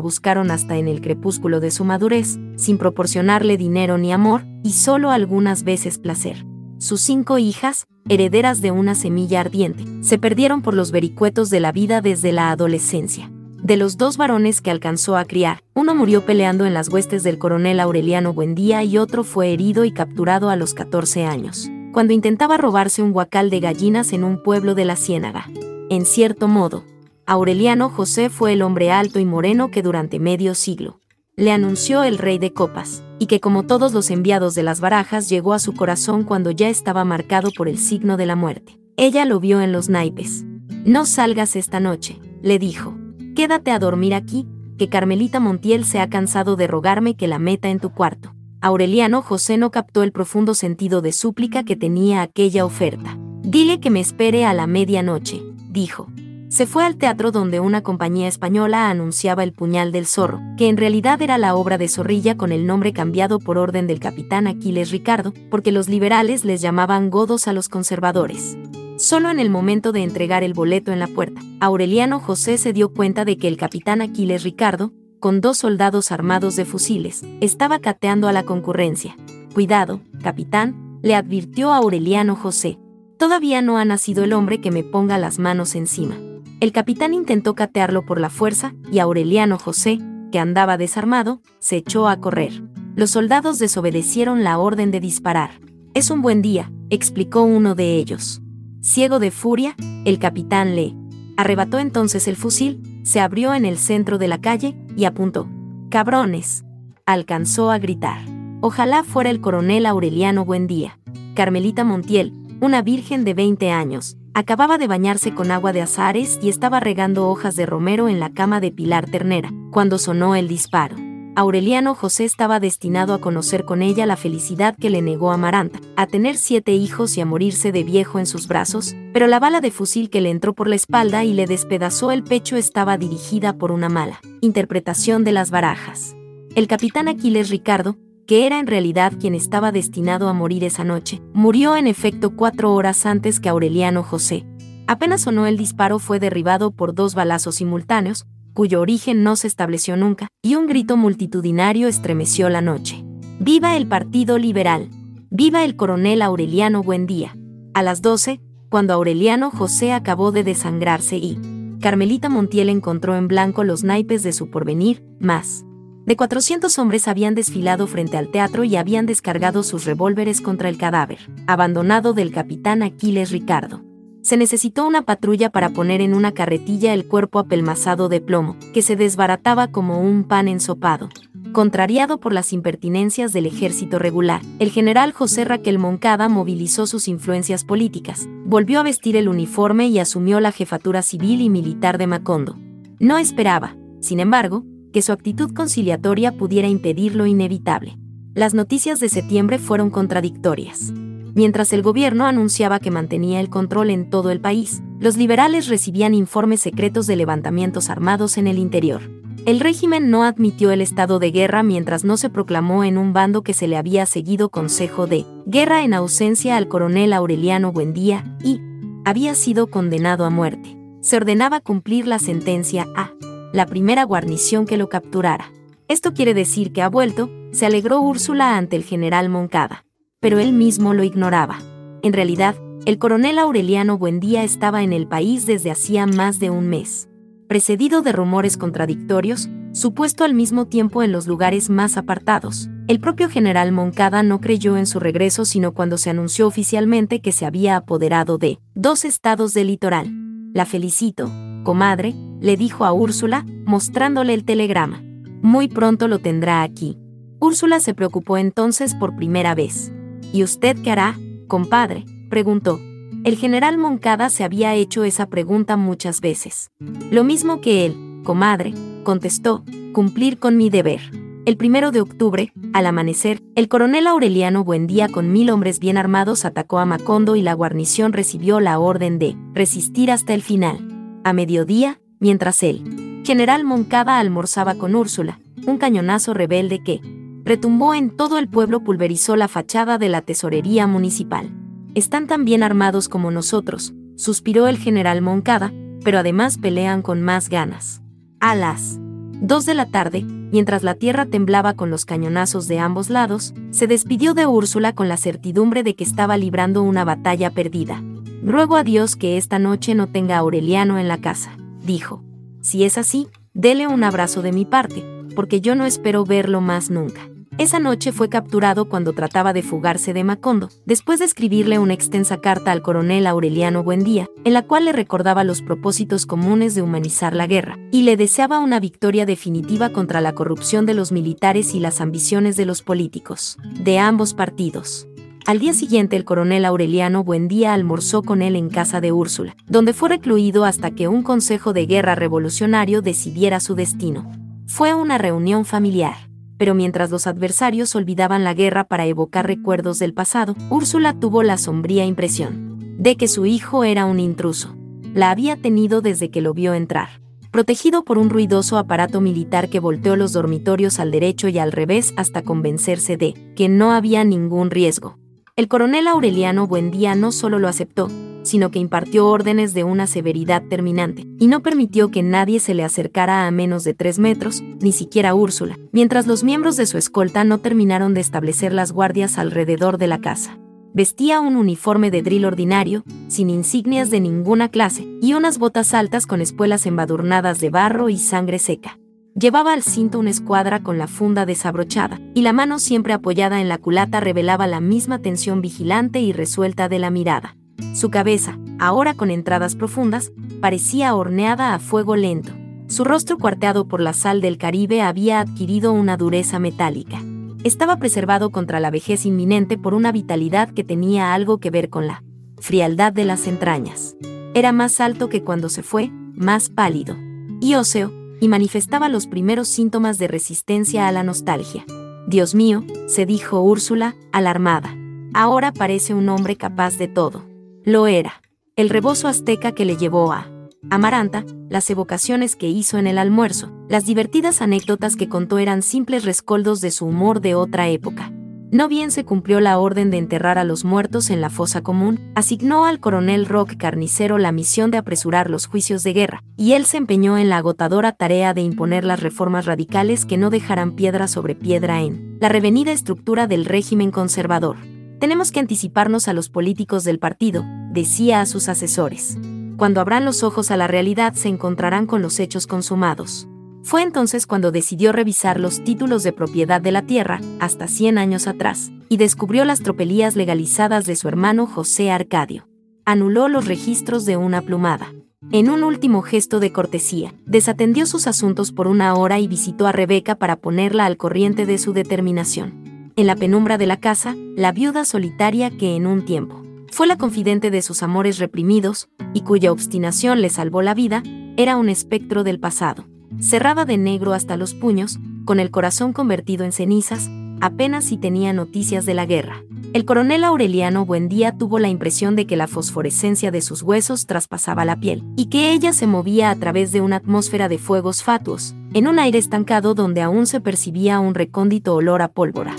buscaron 0.00 0.50
hasta 0.50 0.78
en 0.78 0.88
el 0.88 1.00
crepúsculo 1.00 1.60
de 1.60 1.70
su 1.70 1.84
madurez, 1.84 2.38
sin 2.56 2.78
proporcionarle 2.78 3.56
dinero 3.56 3.98
ni 3.98 4.12
amor, 4.12 4.44
y 4.62 4.72
solo 4.72 5.10
algunas 5.10 5.64
veces 5.64 5.98
placer. 5.98 6.46
Sus 6.84 7.00
cinco 7.00 7.38
hijas, 7.38 7.86
herederas 8.10 8.60
de 8.60 8.70
una 8.70 8.94
semilla 8.94 9.40
ardiente, 9.40 9.86
se 10.02 10.18
perdieron 10.18 10.60
por 10.60 10.74
los 10.74 10.90
vericuetos 10.90 11.48
de 11.48 11.58
la 11.58 11.72
vida 11.72 12.02
desde 12.02 12.30
la 12.30 12.50
adolescencia. 12.50 13.32
De 13.62 13.78
los 13.78 13.96
dos 13.96 14.18
varones 14.18 14.60
que 14.60 14.70
alcanzó 14.70 15.16
a 15.16 15.24
criar, 15.24 15.60
uno 15.72 15.94
murió 15.94 16.26
peleando 16.26 16.66
en 16.66 16.74
las 16.74 16.90
huestes 16.90 17.22
del 17.22 17.38
coronel 17.38 17.80
Aureliano 17.80 18.34
Buendía 18.34 18.84
y 18.84 18.98
otro 18.98 19.24
fue 19.24 19.50
herido 19.50 19.86
y 19.86 19.92
capturado 19.92 20.50
a 20.50 20.56
los 20.56 20.74
14 20.74 21.24
años, 21.24 21.70
cuando 21.94 22.12
intentaba 22.12 22.58
robarse 22.58 23.00
un 23.00 23.12
guacal 23.12 23.48
de 23.48 23.60
gallinas 23.60 24.12
en 24.12 24.22
un 24.22 24.42
pueblo 24.42 24.74
de 24.74 24.84
la 24.84 24.96
Ciénaga. 24.96 25.48
En 25.88 26.04
cierto 26.04 26.48
modo, 26.48 26.84
Aureliano 27.24 27.88
José 27.88 28.28
fue 28.28 28.52
el 28.52 28.60
hombre 28.60 28.90
alto 28.90 29.18
y 29.18 29.24
moreno 29.24 29.70
que 29.70 29.80
durante 29.80 30.18
medio 30.18 30.54
siglo 30.54 31.00
le 31.36 31.50
anunció 31.50 32.04
el 32.04 32.18
rey 32.18 32.38
de 32.38 32.52
copas, 32.52 33.02
y 33.24 33.26
que 33.26 33.40
como 33.40 33.62
todos 33.62 33.94
los 33.94 34.10
enviados 34.10 34.54
de 34.54 34.62
las 34.62 34.82
barajas 34.82 35.30
llegó 35.30 35.54
a 35.54 35.58
su 35.58 35.72
corazón 35.72 36.24
cuando 36.24 36.50
ya 36.50 36.68
estaba 36.68 37.06
marcado 37.06 37.50
por 37.56 37.70
el 37.70 37.78
signo 37.78 38.18
de 38.18 38.26
la 38.26 38.36
muerte. 38.36 38.78
Ella 38.98 39.24
lo 39.24 39.40
vio 39.40 39.62
en 39.62 39.72
los 39.72 39.88
naipes. 39.88 40.44
No 40.84 41.06
salgas 41.06 41.56
esta 41.56 41.80
noche, 41.80 42.20
le 42.42 42.58
dijo. 42.58 42.98
Quédate 43.34 43.70
a 43.70 43.78
dormir 43.78 44.12
aquí, 44.12 44.46
que 44.76 44.90
Carmelita 44.90 45.40
Montiel 45.40 45.86
se 45.86 46.00
ha 46.00 46.10
cansado 46.10 46.56
de 46.56 46.66
rogarme 46.66 47.16
que 47.16 47.26
la 47.26 47.38
meta 47.38 47.70
en 47.70 47.80
tu 47.80 47.94
cuarto. 47.94 48.34
Aureliano 48.60 49.22
José 49.22 49.56
no 49.56 49.70
captó 49.70 50.02
el 50.02 50.12
profundo 50.12 50.52
sentido 50.52 51.00
de 51.00 51.12
súplica 51.12 51.64
que 51.64 51.76
tenía 51.76 52.20
aquella 52.20 52.66
oferta. 52.66 53.18
Dile 53.40 53.80
que 53.80 53.88
me 53.88 54.00
espere 54.00 54.44
a 54.44 54.52
la 54.52 54.66
medianoche, 54.66 55.42
dijo. 55.70 56.08
Se 56.48 56.66
fue 56.66 56.84
al 56.84 56.96
teatro 56.96 57.32
donde 57.32 57.58
una 57.58 57.82
compañía 57.82 58.28
española 58.28 58.88
anunciaba 58.88 59.42
El 59.42 59.52
puñal 59.52 59.90
del 59.92 60.06
zorro, 60.06 60.40
que 60.56 60.68
en 60.68 60.76
realidad 60.76 61.20
era 61.20 61.38
la 61.38 61.54
obra 61.56 61.78
de 61.78 61.88
Zorrilla 61.88 62.36
con 62.36 62.52
el 62.52 62.66
nombre 62.66 62.92
cambiado 62.92 63.40
por 63.40 63.58
orden 63.58 63.86
del 63.86 63.98
capitán 63.98 64.46
Aquiles 64.46 64.90
Ricardo, 64.90 65.32
porque 65.50 65.72
los 65.72 65.88
liberales 65.88 66.44
les 66.44 66.60
llamaban 66.60 67.10
godos 67.10 67.48
a 67.48 67.52
los 67.52 67.68
conservadores. 67.68 68.56
Solo 68.96 69.30
en 69.30 69.40
el 69.40 69.50
momento 69.50 69.90
de 69.90 70.04
entregar 70.04 70.44
el 70.44 70.54
boleto 70.54 70.92
en 70.92 71.00
la 71.00 71.08
puerta, 71.08 71.40
Aureliano 71.60 72.20
José 72.20 72.58
se 72.58 72.72
dio 72.72 72.90
cuenta 72.92 73.24
de 73.24 73.36
que 73.36 73.48
el 73.48 73.56
capitán 73.56 74.00
Aquiles 74.00 74.44
Ricardo, 74.44 74.92
con 75.18 75.40
dos 75.40 75.58
soldados 75.58 76.12
armados 76.12 76.54
de 76.54 76.64
fusiles, 76.64 77.24
estaba 77.40 77.80
cateando 77.80 78.28
a 78.28 78.32
la 78.32 78.44
concurrencia. 78.44 79.16
Cuidado, 79.54 80.00
capitán, 80.22 80.98
le 81.02 81.14
advirtió 81.16 81.72
a 81.72 81.78
Aureliano 81.78 82.36
José, 82.36 82.78
Todavía 83.16 83.62
no 83.62 83.78
ha 83.78 83.84
nacido 83.84 84.24
el 84.24 84.32
hombre 84.32 84.60
que 84.60 84.70
me 84.70 84.82
ponga 84.82 85.18
las 85.18 85.38
manos 85.38 85.76
encima. 85.76 86.16
El 86.64 86.72
capitán 86.72 87.12
intentó 87.12 87.54
catearlo 87.54 88.06
por 88.06 88.18
la 88.18 88.30
fuerza 88.30 88.72
y 88.90 88.98
Aureliano 88.98 89.58
José, 89.58 89.98
que 90.32 90.38
andaba 90.38 90.78
desarmado, 90.78 91.42
se 91.58 91.76
echó 91.76 92.08
a 92.08 92.18
correr. 92.22 92.62
Los 92.96 93.10
soldados 93.10 93.58
desobedecieron 93.58 94.44
la 94.44 94.56
orden 94.56 94.90
de 94.90 94.98
disparar. 94.98 95.60
Es 95.92 96.10
un 96.10 96.22
buen 96.22 96.40
día, 96.40 96.72
explicó 96.88 97.42
uno 97.42 97.74
de 97.74 97.96
ellos. 97.96 98.40
Ciego 98.80 99.18
de 99.18 99.30
furia, 99.30 99.76
el 100.06 100.18
capitán 100.18 100.74
le 100.74 100.96
arrebató 101.36 101.80
entonces 101.80 102.28
el 102.28 102.36
fusil, 102.36 102.80
se 103.02 103.20
abrió 103.20 103.52
en 103.52 103.66
el 103.66 103.76
centro 103.76 104.16
de 104.16 104.28
la 104.28 104.40
calle 104.40 104.74
y 104.96 105.04
apuntó. 105.04 105.46
¡Cabrones! 105.90 106.64
Alcanzó 107.04 107.70
a 107.70 107.78
gritar. 107.78 108.22
Ojalá 108.62 109.04
fuera 109.04 109.28
el 109.28 109.42
coronel 109.42 109.84
Aureliano 109.84 110.46
Buendía. 110.46 110.98
Carmelita 111.34 111.84
Montiel, 111.84 112.32
una 112.62 112.80
virgen 112.80 113.26
de 113.26 113.34
20 113.34 113.70
años, 113.70 114.16
acababa 114.34 114.78
de 114.78 114.88
bañarse 114.88 115.32
con 115.32 115.50
agua 115.50 115.72
de 115.72 115.80
azares 115.80 116.38
y 116.42 116.48
estaba 116.48 116.80
regando 116.80 117.28
hojas 117.28 117.56
de 117.56 117.66
romero 117.66 118.08
en 118.08 118.20
la 118.20 118.30
cama 118.30 118.60
de 118.60 118.72
Pilar 118.72 119.08
Ternera, 119.08 119.52
cuando 119.70 119.98
sonó 119.98 120.34
el 120.34 120.48
disparo. 120.48 120.96
Aureliano 121.36 121.96
José 121.96 122.24
estaba 122.24 122.60
destinado 122.60 123.12
a 123.12 123.20
conocer 123.20 123.64
con 123.64 123.82
ella 123.82 124.06
la 124.06 124.16
felicidad 124.16 124.76
que 124.76 124.90
le 124.90 125.02
negó 125.02 125.32
Amaranta, 125.32 125.80
a 125.96 126.06
tener 126.06 126.36
siete 126.36 126.72
hijos 126.72 127.16
y 127.16 127.20
a 127.20 127.26
morirse 127.26 127.72
de 127.72 127.82
viejo 127.82 128.20
en 128.20 128.26
sus 128.26 128.46
brazos, 128.46 128.94
pero 129.12 129.26
la 129.26 129.40
bala 129.40 129.60
de 129.60 129.72
fusil 129.72 130.10
que 130.10 130.20
le 130.20 130.30
entró 130.30 130.52
por 130.52 130.68
la 130.68 130.76
espalda 130.76 131.24
y 131.24 131.32
le 131.32 131.46
despedazó 131.46 132.12
el 132.12 132.22
pecho 132.22 132.56
estaba 132.56 132.98
dirigida 132.98 133.54
por 133.54 133.72
una 133.72 133.88
mala 133.88 134.20
interpretación 134.42 135.24
de 135.24 135.32
las 135.32 135.50
barajas. 135.50 136.14
El 136.54 136.68
capitán 136.68 137.08
Aquiles 137.08 137.50
Ricardo, 137.50 137.96
que 138.26 138.46
era 138.46 138.58
en 138.58 138.66
realidad 138.66 139.12
quien 139.18 139.34
estaba 139.34 139.72
destinado 139.72 140.28
a 140.28 140.32
morir 140.32 140.64
esa 140.64 140.84
noche, 140.84 141.20
murió 141.32 141.76
en 141.76 141.86
efecto 141.86 142.34
cuatro 142.36 142.72
horas 142.72 143.06
antes 143.06 143.40
que 143.40 143.48
Aureliano 143.48 144.02
José. 144.02 144.46
Apenas 144.86 145.22
sonó 145.22 145.46
el 145.46 145.56
disparo 145.56 145.98
fue 145.98 146.20
derribado 146.20 146.70
por 146.70 146.94
dos 146.94 147.14
balazos 147.14 147.56
simultáneos, 147.56 148.26
cuyo 148.52 148.80
origen 148.80 149.22
no 149.22 149.36
se 149.36 149.46
estableció 149.46 149.96
nunca, 149.96 150.28
y 150.42 150.54
un 150.54 150.66
grito 150.66 150.96
multitudinario 150.96 151.88
estremeció 151.88 152.48
la 152.48 152.60
noche. 152.60 153.04
¡Viva 153.40 153.76
el 153.76 153.86
Partido 153.86 154.38
Liberal! 154.38 154.88
¡Viva 155.30 155.64
el 155.64 155.76
coronel 155.76 156.22
Aureliano 156.22 156.82
Buendía! 156.82 157.36
A 157.74 157.82
las 157.82 158.02
12, 158.02 158.40
cuando 158.70 158.94
Aureliano 158.94 159.50
José 159.50 159.92
acabó 159.92 160.32
de 160.32 160.44
desangrarse 160.44 161.16
y 161.16 161.38
Carmelita 161.80 162.28
Montiel 162.28 162.68
encontró 162.68 163.16
en 163.16 163.28
blanco 163.28 163.64
los 163.64 163.84
naipes 163.84 164.22
de 164.22 164.32
su 164.32 164.50
porvenir, 164.50 165.04
más 165.18 165.64
de 166.06 166.16
400 166.16 166.78
hombres 166.78 167.08
habían 167.08 167.34
desfilado 167.34 167.86
frente 167.86 168.16
al 168.16 168.28
teatro 168.28 168.64
y 168.64 168.76
habían 168.76 169.06
descargado 169.06 169.62
sus 169.62 169.84
revólveres 169.84 170.40
contra 170.40 170.68
el 170.68 170.76
cadáver, 170.76 171.18
abandonado 171.46 172.12
del 172.12 172.30
capitán 172.30 172.82
Aquiles 172.82 173.30
Ricardo. 173.30 173.82
Se 174.22 174.36
necesitó 174.36 174.86
una 174.86 175.02
patrulla 175.02 175.50
para 175.50 175.70
poner 175.70 176.00
en 176.00 176.14
una 176.14 176.32
carretilla 176.32 176.94
el 176.94 177.06
cuerpo 177.06 177.38
apelmazado 177.38 178.08
de 178.08 178.20
plomo, 178.22 178.56
que 178.72 178.80
se 178.80 178.96
desbarataba 178.96 179.68
como 179.68 180.00
un 180.00 180.24
pan 180.24 180.48
ensopado. 180.48 181.10
Contrariado 181.52 182.18
por 182.18 182.32
las 182.32 182.52
impertinencias 182.52 183.32
del 183.32 183.46
ejército 183.46 183.98
regular, 183.98 184.40
el 184.58 184.70
general 184.70 185.12
José 185.12 185.44
Raquel 185.44 185.78
Moncada 185.78 186.28
movilizó 186.28 186.86
sus 186.86 187.06
influencias 187.06 187.64
políticas, 187.64 188.26
volvió 188.44 188.80
a 188.80 188.82
vestir 188.82 189.16
el 189.16 189.28
uniforme 189.28 189.88
y 189.88 189.98
asumió 189.98 190.40
la 190.40 190.52
jefatura 190.52 191.02
civil 191.02 191.42
y 191.42 191.50
militar 191.50 191.96
de 191.98 192.06
Macondo. 192.06 192.58
No 192.98 193.18
esperaba, 193.18 193.76
sin 194.00 194.20
embargo, 194.20 194.64
que 194.94 195.02
su 195.02 195.10
actitud 195.10 195.52
conciliatoria 195.52 196.30
pudiera 196.30 196.68
impedir 196.68 197.16
lo 197.16 197.26
inevitable. 197.26 197.98
Las 198.32 198.54
noticias 198.54 199.00
de 199.00 199.08
septiembre 199.08 199.58
fueron 199.58 199.90
contradictorias. 199.90 200.92
Mientras 201.34 201.72
el 201.72 201.82
gobierno 201.82 202.26
anunciaba 202.26 202.78
que 202.78 202.92
mantenía 202.92 203.40
el 203.40 203.50
control 203.50 203.90
en 203.90 204.08
todo 204.08 204.30
el 204.30 204.40
país, 204.40 204.84
los 205.00 205.16
liberales 205.16 205.66
recibían 205.66 206.14
informes 206.14 206.60
secretos 206.60 207.08
de 207.08 207.16
levantamientos 207.16 207.90
armados 207.90 208.38
en 208.38 208.46
el 208.46 208.56
interior. 208.56 209.02
El 209.46 209.58
régimen 209.58 210.10
no 210.10 210.22
admitió 210.22 210.70
el 210.70 210.80
estado 210.80 211.18
de 211.18 211.32
guerra 211.32 211.64
mientras 211.64 212.04
no 212.04 212.16
se 212.16 212.30
proclamó 212.30 212.84
en 212.84 212.96
un 212.96 213.12
bando 213.12 213.42
que 213.42 213.52
se 213.52 213.66
le 213.66 213.76
había 213.76 214.06
seguido 214.06 214.48
consejo 214.48 215.08
de 215.08 215.26
guerra 215.44 215.82
en 215.82 215.92
ausencia 215.92 216.56
al 216.56 216.68
coronel 216.68 217.12
Aureliano 217.12 217.72
Buendía 217.72 218.24
y 218.44 218.60
había 219.04 219.34
sido 219.34 219.66
condenado 219.66 220.24
a 220.24 220.30
muerte. 220.30 220.78
Se 221.00 221.16
ordenaba 221.16 221.58
cumplir 221.58 222.06
la 222.06 222.20
sentencia 222.20 222.86
a 222.94 223.10
la 223.54 223.66
primera 223.66 224.02
guarnición 224.02 224.66
que 224.66 224.76
lo 224.76 224.88
capturara. 224.88 225.52
Esto 225.86 226.12
quiere 226.12 226.34
decir 226.34 226.72
que 226.72 226.82
ha 226.82 226.88
vuelto, 226.88 227.30
se 227.52 227.66
alegró 227.66 228.00
Úrsula 228.00 228.56
ante 228.56 228.74
el 228.74 228.82
general 228.82 229.28
Moncada. 229.28 229.84
Pero 230.18 230.40
él 230.40 230.52
mismo 230.52 230.92
lo 230.92 231.04
ignoraba. 231.04 231.58
En 232.02 232.12
realidad, 232.12 232.56
el 232.84 232.98
coronel 232.98 233.38
Aureliano 233.38 233.96
Buendía 233.96 234.42
estaba 234.42 234.82
en 234.82 234.92
el 234.92 235.06
país 235.06 235.46
desde 235.46 235.70
hacía 235.70 236.04
más 236.04 236.40
de 236.40 236.50
un 236.50 236.68
mes 236.68 237.08
precedido 237.46 238.02
de 238.02 238.10
rumores 238.10 238.56
contradictorios, 238.56 239.48
supuesto 239.72 240.24
al 240.24 240.34
mismo 240.34 240.66
tiempo 240.66 241.04
en 241.04 241.12
los 241.12 241.28
lugares 241.28 241.70
más 241.70 241.96
apartados. 241.96 242.68
El 242.88 242.98
propio 242.98 243.28
general 243.28 243.70
Moncada 243.70 244.24
no 244.24 244.40
creyó 244.40 244.76
en 244.76 244.86
su 244.86 244.98
regreso 244.98 245.44
sino 245.44 245.72
cuando 245.72 245.96
se 245.96 246.10
anunció 246.10 246.48
oficialmente 246.48 247.20
que 247.20 247.30
se 247.30 247.46
había 247.46 247.76
apoderado 247.76 248.38
de 248.38 248.58
dos 248.74 249.04
estados 249.04 249.54
del 249.54 249.68
litoral. 249.68 250.10
La 250.52 250.66
felicito, 250.66 251.30
comadre, 251.62 252.14
le 252.44 252.58
dijo 252.58 252.84
a 252.84 252.92
Úrsula, 252.92 253.46
mostrándole 253.64 254.34
el 254.34 254.44
telegrama. 254.44 255.02
Muy 255.40 255.66
pronto 255.66 256.08
lo 256.08 256.18
tendrá 256.18 256.62
aquí. 256.62 256.98
Úrsula 257.40 257.80
se 257.80 257.94
preocupó 257.94 258.36
entonces 258.36 258.94
por 258.94 259.16
primera 259.16 259.54
vez. 259.54 259.90
¿Y 260.30 260.44
usted 260.44 260.76
qué 260.82 260.90
hará, 260.90 261.18
compadre? 261.48 262.04
preguntó. 262.28 262.78
El 263.24 263.38
general 263.38 263.78
Moncada 263.78 264.28
se 264.28 264.44
había 264.44 264.74
hecho 264.74 265.04
esa 265.04 265.26
pregunta 265.26 265.78
muchas 265.78 266.20
veces. 266.20 266.70
Lo 267.10 267.24
mismo 267.24 267.62
que 267.62 267.86
él, 267.86 268.20
comadre, 268.24 268.74
contestó, 269.04 269.64
cumplir 269.94 270.38
con 270.38 270.58
mi 270.58 270.68
deber. 270.68 271.00
El 271.46 271.56
primero 271.56 271.92
de 271.92 272.02
octubre, 272.02 272.52
al 272.74 272.84
amanecer, 272.84 273.40
el 273.54 273.68
coronel 273.68 274.06
Aureliano 274.06 274.64
Buendía 274.64 275.08
con 275.08 275.32
mil 275.32 275.48
hombres 275.48 275.80
bien 275.80 275.96
armados 275.96 276.44
atacó 276.44 276.78
a 276.78 276.84
Macondo 276.84 277.36
y 277.36 277.42
la 277.42 277.54
guarnición 277.54 278.12
recibió 278.12 278.60
la 278.60 278.78
orden 278.78 279.18
de 279.18 279.34
resistir 279.54 280.10
hasta 280.10 280.34
el 280.34 280.42
final. 280.42 281.20
A 281.24 281.32
mediodía, 281.32 282.00
mientras 282.20 282.62
él, 282.62 283.22
general 283.24 283.64
Moncada 283.64 284.18
almorzaba 284.18 284.74
con 284.74 284.94
Úrsula, 284.94 285.40
un 285.66 285.78
cañonazo 285.78 286.34
rebelde 286.34 286.82
que, 286.82 287.00
retumbó 287.44 287.94
en 287.94 288.10
todo 288.10 288.38
el 288.38 288.48
pueblo 288.48 288.80
pulverizó 288.80 289.36
la 289.36 289.48
fachada 289.48 289.98
de 289.98 290.08
la 290.08 290.22
tesorería 290.22 290.86
municipal. 290.86 291.50
Están 291.94 292.26
tan 292.26 292.44
bien 292.44 292.62
armados 292.62 293.08
como 293.08 293.30
nosotros, 293.30 293.94
suspiró 294.16 294.66
el 294.66 294.78
general 294.78 295.20
Moncada, 295.20 295.72
pero 296.02 296.18
además 296.18 296.58
pelean 296.58 297.02
con 297.02 297.22
más 297.22 297.48
ganas. 297.48 298.02
A 298.40 298.54
las 298.54 298.98
dos 299.40 299.66
de 299.66 299.74
la 299.74 299.86
tarde, 299.86 300.22
mientras 300.24 300.82
la 300.82 300.94
tierra 300.94 301.26
temblaba 301.26 301.74
con 301.74 301.90
los 301.90 302.04
cañonazos 302.04 302.66
de 302.68 302.78
ambos 302.78 303.10
lados, 303.10 303.54
se 303.70 303.86
despidió 303.86 304.34
de 304.34 304.46
Úrsula 304.46 304.94
con 304.94 305.08
la 305.08 305.16
certidumbre 305.16 305.82
de 305.82 305.94
que 305.94 306.04
estaba 306.04 306.36
librando 306.36 306.82
una 306.82 307.04
batalla 307.04 307.50
perdida. 307.50 308.02
Ruego 308.42 308.76
a 308.76 308.84
Dios 308.84 309.16
que 309.16 309.36
esta 309.36 309.58
noche 309.58 309.94
no 309.94 310.06
tenga 310.06 310.36
a 310.36 310.38
Aureliano 310.40 310.98
en 310.98 311.08
la 311.08 311.18
casa, 311.18 311.56
dijo. 311.84 312.24
Si 312.60 312.84
es 312.84 312.98
así, 312.98 313.28
dele 313.52 313.86
un 313.86 314.04
abrazo 314.04 314.42
de 314.42 314.52
mi 314.52 314.64
parte, 314.64 315.04
porque 315.36 315.60
yo 315.60 315.74
no 315.74 315.84
espero 315.84 316.24
verlo 316.24 316.60
más 316.60 316.90
nunca. 316.90 317.28
Esa 317.56 317.78
noche 317.78 318.10
fue 318.10 318.28
capturado 318.28 318.88
cuando 318.88 319.12
trataba 319.12 319.52
de 319.52 319.62
fugarse 319.62 320.12
de 320.12 320.24
Macondo, 320.24 320.70
después 320.86 321.20
de 321.20 321.24
escribirle 321.24 321.78
una 321.78 321.94
extensa 321.94 322.40
carta 322.40 322.72
al 322.72 322.82
coronel 322.82 323.28
Aureliano 323.28 323.84
Buendía, 323.84 324.26
en 324.42 324.54
la 324.54 324.62
cual 324.62 324.86
le 324.86 324.92
recordaba 324.92 325.44
los 325.44 325.62
propósitos 325.62 326.26
comunes 326.26 326.74
de 326.74 326.82
humanizar 326.82 327.32
la 327.32 327.46
guerra, 327.46 327.78
y 327.92 328.02
le 328.02 328.16
deseaba 328.16 328.58
una 328.58 328.80
victoria 328.80 329.24
definitiva 329.24 329.90
contra 329.90 330.20
la 330.20 330.34
corrupción 330.34 330.84
de 330.84 330.94
los 330.94 331.12
militares 331.12 331.74
y 331.74 331.80
las 331.80 332.00
ambiciones 332.00 332.56
de 332.56 332.66
los 332.66 332.82
políticos, 332.82 333.56
de 333.62 334.00
ambos 334.00 334.34
partidos. 334.34 335.06
Al 335.46 335.58
día 335.58 335.74
siguiente 335.74 336.16
el 336.16 336.24
coronel 336.24 336.64
Aureliano 336.64 337.22
Buendía 337.22 337.74
almorzó 337.74 338.22
con 338.22 338.42
él 338.42 338.56
en 338.56 338.70
casa 338.70 339.00
de 339.00 339.12
Úrsula, 339.12 339.56
donde 339.66 339.92
fue 339.92 340.08
recluido 340.08 340.64
hasta 340.64 340.90
que 340.90 341.08
un 341.08 341.22
consejo 341.22 341.72
de 341.72 341.86
guerra 341.86 342.14
revolucionario 342.14 343.02
decidiera 343.02 343.60
su 343.60 343.74
destino. 343.74 344.30
Fue 344.66 344.94
una 344.94 345.18
reunión 345.18 345.64
familiar 345.64 346.16
pero 346.56 346.74
mientras 346.74 347.10
los 347.10 347.26
adversarios 347.26 347.94
olvidaban 347.94 348.44
la 348.44 348.54
guerra 348.54 348.84
para 348.84 349.06
evocar 349.06 349.46
recuerdos 349.46 349.98
del 349.98 350.14
pasado, 350.14 350.54
Úrsula 350.70 351.18
tuvo 351.18 351.42
la 351.42 351.58
sombría 351.58 352.04
impresión 352.04 352.96
de 352.98 353.16
que 353.16 353.28
su 353.28 353.44
hijo 353.44 353.84
era 353.84 354.06
un 354.06 354.20
intruso. 354.20 354.74
La 355.14 355.30
había 355.30 355.56
tenido 355.56 356.00
desde 356.00 356.30
que 356.30 356.40
lo 356.40 356.54
vio 356.54 356.74
entrar. 356.74 357.20
Protegido 357.50 358.04
por 358.04 358.18
un 358.18 358.30
ruidoso 358.30 358.78
aparato 358.78 359.20
militar 359.20 359.68
que 359.68 359.80
volteó 359.80 360.16
los 360.16 360.32
dormitorios 360.32 360.98
al 360.98 361.10
derecho 361.10 361.48
y 361.48 361.58
al 361.58 361.72
revés 361.72 362.14
hasta 362.16 362.42
convencerse 362.42 363.16
de 363.16 363.34
que 363.54 363.68
no 363.68 363.92
había 363.92 364.24
ningún 364.24 364.70
riesgo. 364.70 365.18
El 365.56 365.68
coronel 365.68 366.08
Aureliano 366.08 366.66
Buendía 366.66 367.14
no 367.14 367.30
solo 367.30 367.60
lo 367.60 367.68
aceptó, 367.68 368.08
sino 368.42 368.72
que 368.72 368.80
impartió 368.80 369.28
órdenes 369.28 369.72
de 369.72 369.84
una 369.84 370.08
severidad 370.08 370.64
terminante, 370.68 371.28
y 371.38 371.46
no 371.46 371.62
permitió 371.62 372.10
que 372.10 372.24
nadie 372.24 372.58
se 372.58 372.74
le 372.74 372.82
acercara 372.82 373.46
a 373.46 373.52
menos 373.52 373.84
de 373.84 373.94
tres 373.94 374.18
metros, 374.18 374.64
ni 374.80 374.90
siquiera 374.90 375.32
Úrsula, 375.32 375.78
mientras 375.92 376.26
los 376.26 376.42
miembros 376.42 376.76
de 376.76 376.86
su 376.86 376.98
escolta 376.98 377.44
no 377.44 377.58
terminaron 377.58 378.14
de 378.14 378.20
establecer 378.20 378.72
las 378.72 378.90
guardias 378.90 379.38
alrededor 379.38 379.96
de 379.96 380.08
la 380.08 380.20
casa. 380.20 380.58
Vestía 380.92 381.38
un 381.38 381.54
uniforme 381.54 382.10
de 382.10 382.22
drill 382.22 382.46
ordinario, 382.46 383.04
sin 383.28 383.48
insignias 383.48 384.10
de 384.10 384.18
ninguna 384.18 384.70
clase, 384.70 385.06
y 385.22 385.34
unas 385.34 385.58
botas 385.58 385.94
altas 385.94 386.26
con 386.26 386.40
espuelas 386.40 386.84
embadurnadas 386.84 387.60
de 387.60 387.70
barro 387.70 388.08
y 388.08 388.18
sangre 388.18 388.58
seca. 388.58 388.98
Llevaba 389.36 389.72
al 389.72 389.82
cinto 389.82 390.20
una 390.20 390.30
escuadra 390.30 390.84
con 390.84 390.96
la 390.96 391.08
funda 391.08 391.44
desabrochada, 391.44 392.20
y 392.34 392.42
la 392.42 392.52
mano 392.52 392.78
siempre 392.78 393.12
apoyada 393.12 393.60
en 393.60 393.68
la 393.68 393.78
culata 393.78 394.20
revelaba 394.20 394.68
la 394.68 394.80
misma 394.80 395.18
tensión 395.18 395.60
vigilante 395.60 396.20
y 396.20 396.32
resuelta 396.32 396.88
de 396.88 397.00
la 397.00 397.10
mirada. 397.10 397.56
Su 397.94 398.10
cabeza, 398.10 398.58
ahora 398.78 399.14
con 399.14 399.32
entradas 399.32 399.74
profundas, 399.74 400.32
parecía 400.60 401.16
horneada 401.16 401.74
a 401.74 401.80
fuego 401.80 402.14
lento. 402.14 402.52
Su 402.86 403.02
rostro 403.02 403.36
cuarteado 403.36 403.88
por 403.88 404.00
la 404.00 404.12
sal 404.12 404.40
del 404.40 404.56
Caribe 404.56 405.02
había 405.02 405.40
adquirido 405.40 405.92
una 405.92 406.16
dureza 406.16 406.60
metálica. 406.60 407.20
Estaba 407.64 407.96
preservado 407.96 408.50
contra 408.50 408.78
la 408.78 408.92
vejez 408.92 409.26
inminente 409.26 409.76
por 409.76 409.94
una 409.94 410.12
vitalidad 410.12 410.70
que 410.70 410.84
tenía 410.84 411.34
algo 411.34 411.58
que 411.58 411.70
ver 411.70 411.90
con 411.90 412.06
la 412.06 412.22
frialdad 412.60 413.12
de 413.12 413.24
las 413.24 413.48
entrañas. 413.48 414.16
Era 414.54 414.70
más 414.70 415.00
alto 415.00 415.28
que 415.28 415.42
cuando 415.42 415.68
se 415.68 415.82
fue, 415.82 416.10
más 416.34 416.68
pálido 416.68 417.16
y 417.60 417.74
óseo, 417.74 418.12
y 418.40 418.48
manifestaba 418.48 419.08
los 419.08 419.26
primeros 419.26 419.68
síntomas 419.68 420.18
de 420.18 420.28
resistencia 420.28 421.08
a 421.08 421.12
la 421.12 421.22
nostalgia. 421.22 421.84
Dios 422.26 422.54
mío, 422.54 422.84
se 423.06 423.26
dijo 423.26 423.60
Úrsula, 423.60 424.14
alarmada. 424.32 424.96
Ahora 425.34 425.72
parece 425.72 426.14
un 426.14 426.28
hombre 426.28 426.56
capaz 426.56 426.96
de 426.96 427.08
todo. 427.08 427.44
Lo 427.84 428.06
era. 428.06 428.40
El 428.76 428.88
rebozo 428.88 429.28
azteca 429.28 429.72
que 429.72 429.84
le 429.84 429.96
llevó 429.96 430.32
a 430.32 430.48
Amaranta, 430.90 431.44
las 431.70 431.88
evocaciones 431.88 432.56
que 432.56 432.68
hizo 432.68 432.98
en 432.98 433.06
el 433.06 433.18
almuerzo, 433.18 433.72
las 433.88 434.04
divertidas 434.04 434.60
anécdotas 434.60 435.16
que 435.16 435.28
contó 435.28 435.58
eran 435.58 435.82
simples 435.82 436.24
rescoldos 436.24 436.80
de 436.80 436.90
su 436.90 437.06
humor 437.06 437.40
de 437.40 437.54
otra 437.54 437.88
época. 437.88 438.32
No 438.74 438.88
bien 438.88 439.12
se 439.12 439.24
cumplió 439.24 439.60
la 439.60 439.78
orden 439.78 440.10
de 440.10 440.18
enterrar 440.18 440.58
a 440.58 440.64
los 440.64 440.84
muertos 440.84 441.30
en 441.30 441.40
la 441.40 441.48
fosa 441.48 441.82
común, 441.82 442.32
asignó 442.34 442.86
al 442.86 442.98
coronel 442.98 443.46
Rock 443.46 443.76
Carnicero 443.76 444.36
la 444.36 444.50
misión 444.50 444.90
de 444.90 444.98
apresurar 444.98 445.48
los 445.48 445.66
juicios 445.66 446.02
de 446.02 446.12
guerra, 446.12 446.42
y 446.56 446.72
él 446.72 446.84
se 446.84 446.96
empeñó 446.96 447.38
en 447.38 447.48
la 447.48 447.58
agotadora 447.58 448.10
tarea 448.10 448.52
de 448.52 448.62
imponer 448.62 449.04
las 449.04 449.20
reformas 449.20 449.66
radicales 449.66 450.24
que 450.26 450.38
no 450.38 450.50
dejaran 450.50 450.96
piedra 450.96 451.28
sobre 451.28 451.54
piedra 451.54 452.02
en 452.02 452.36
la 452.40 452.48
revenida 452.48 452.90
estructura 452.90 453.46
del 453.46 453.64
régimen 453.64 454.10
conservador. 454.10 454.76
Tenemos 455.20 455.52
que 455.52 455.60
anticiparnos 455.60 456.26
a 456.26 456.32
los 456.32 456.48
políticos 456.48 457.04
del 457.04 457.20
partido, 457.20 457.64
decía 457.92 458.40
a 458.40 458.46
sus 458.46 458.68
asesores. 458.68 459.38
Cuando 459.76 460.00
abran 460.00 460.24
los 460.24 460.42
ojos 460.42 460.72
a 460.72 460.76
la 460.76 460.88
realidad 460.88 461.34
se 461.34 461.48
encontrarán 461.48 462.08
con 462.08 462.22
los 462.22 462.40
hechos 462.40 462.66
consumados. 462.66 463.46
Fue 463.84 464.02
entonces 464.02 464.46
cuando 464.46 464.72
decidió 464.72 465.12
revisar 465.12 465.60
los 465.60 465.84
títulos 465.84 466.22
de 466.22 466.32
propiedad 466.32 466.80
de 466.80 466.90
la 466.90 467.02
tierra, 467.02 467.40
hasta 467.60 467.86
100 467.86 468.18
años 468.18 468.46
atrás, 468.48 468.90
y 469.08 469.18
descubrió 469.18 469.64
las 469.64 469.80
tropelías 469.80 470.34
legalizadas 470.34 471.06
de 471.06 471.14
su 471.14 471.28
hermano 471.28 471.66
José 471.66 472.10
Arcadio. 472.10 472.66
Anuló 473.04 473.48
los 473.48 473.66
registros 473.66 474.24
de 474.24 474.36
una 474.36 474.62
plumada. 474.62 475.12
En 475.52 475.70
un 475.70 475.84
último 475.84 476.22
gesto 476.22 476.58
de 476.58 476.72
cortesía, 476.72 477.34
desatendió 477.46 478.06
sus 478.06 478.26
asuntos 478.26 478.72
por 478.72 478.88
una 478.88 479.14
hora 479.14 479.38
y 479.38 479.46
visitó 479.46 479.86
a 479.86 479.92
Rebeca 479.92 480.34
para 480.34 480.56
ponerla 480.56 481.04
al 481.04 481.18
corriente 481.18 481.66
de 481.66 481.78
su 481.78 481.92
determinación 481.92 482.84
en 483.16 483.26
la 483.26 483.36
penumbra 483.36 483.78
de 483.78 483.86
la 483.86 483.98
casa, 483.98 484.34
la 484.56 484.72
viuda 484.72 485.04
solitaria 485.04 485.70
que 485.70 485.94
en 485.94 486.06
un 486.06 486.24
tiempo 486.24 486.62
fue 486.90 487.06
la 487.06 487.16
confidente 487.16 487.70
de 487.70 487.82
sus 487.82 488.02
amores 488.02 488.38
reprimidos 488.38 489.08
y 489.32 489.42
cuya 489.42 489.72
obstinación 489.72 490.40
le 490.40 490.48
salvó 490.48 490.80
la 490.80 490.94
vida, 490.94 491.22
era 491.56 491.76
un 491.76 491.88
espectro 491.88 492.44
del 492.44 492.60
pasado. 492.60 493.06
Cerrada 493.40 493.84
de 493.84 493.98
negro 493.98 494.32
hasta 494.32 494.56
los 494.56 494.74
puños, 494.74 495.18
con 495.44 495.60
el 495.60 495.70
corazón 495.70 496.12
convertido 496.12 496.64
en 496.64 496.72
cenizas, 496.72 497.30
apenas 497.60 498.04
si 498.04 498.16
tenía 498.16 498.52
noticias 498.52 499.06
de 499.06 499.14
la 499.14 499.26
guerra. 499.26 499.62
El 499.92 500.04
coronel 500.04 500.42
Aureliano 500.42 501.06
Buendía 501.06 501.56
tuvo 501.56 501.78
la 501.78 501.88
impresión 501.88 502.34
de 502.34 502.46
que 502.46 502.56
la 502.56 502.66
fosforescencia 502.66 503.50
de 503.50 503.62
sus 503.62 503.82
huesos 503.82 504.26
traspasaba 504.26 504.84
la 504.84 504.98
piel, 504.98 505.22
y 505.36 505.46
que 505.46 505.72
ella 505.72 505.92
se 505.92 506.06
movía 506.06 506.50
a 506.50 506.56
través 506.56 506.90
de 506.90 507.00
una 507.00 507.16
atmósfera 507.16 507.68
de 507.68 507.78
fuegos 507.78 508.22
fatuos, 508.22 508.74
en 508.92 509.06
un 509.06 509.18
aire 509.18 509.38
estancado 509.38 509.94
donde 509.94 510.22
aún 510.22 510.46
se 510.46 510.60
percibía 510.60 511.20
un 511.20 511.34
recóndito 511.34 511.94
olor 511.94 512.22
a 512.22 512.28
pólvora. 512.28 512.74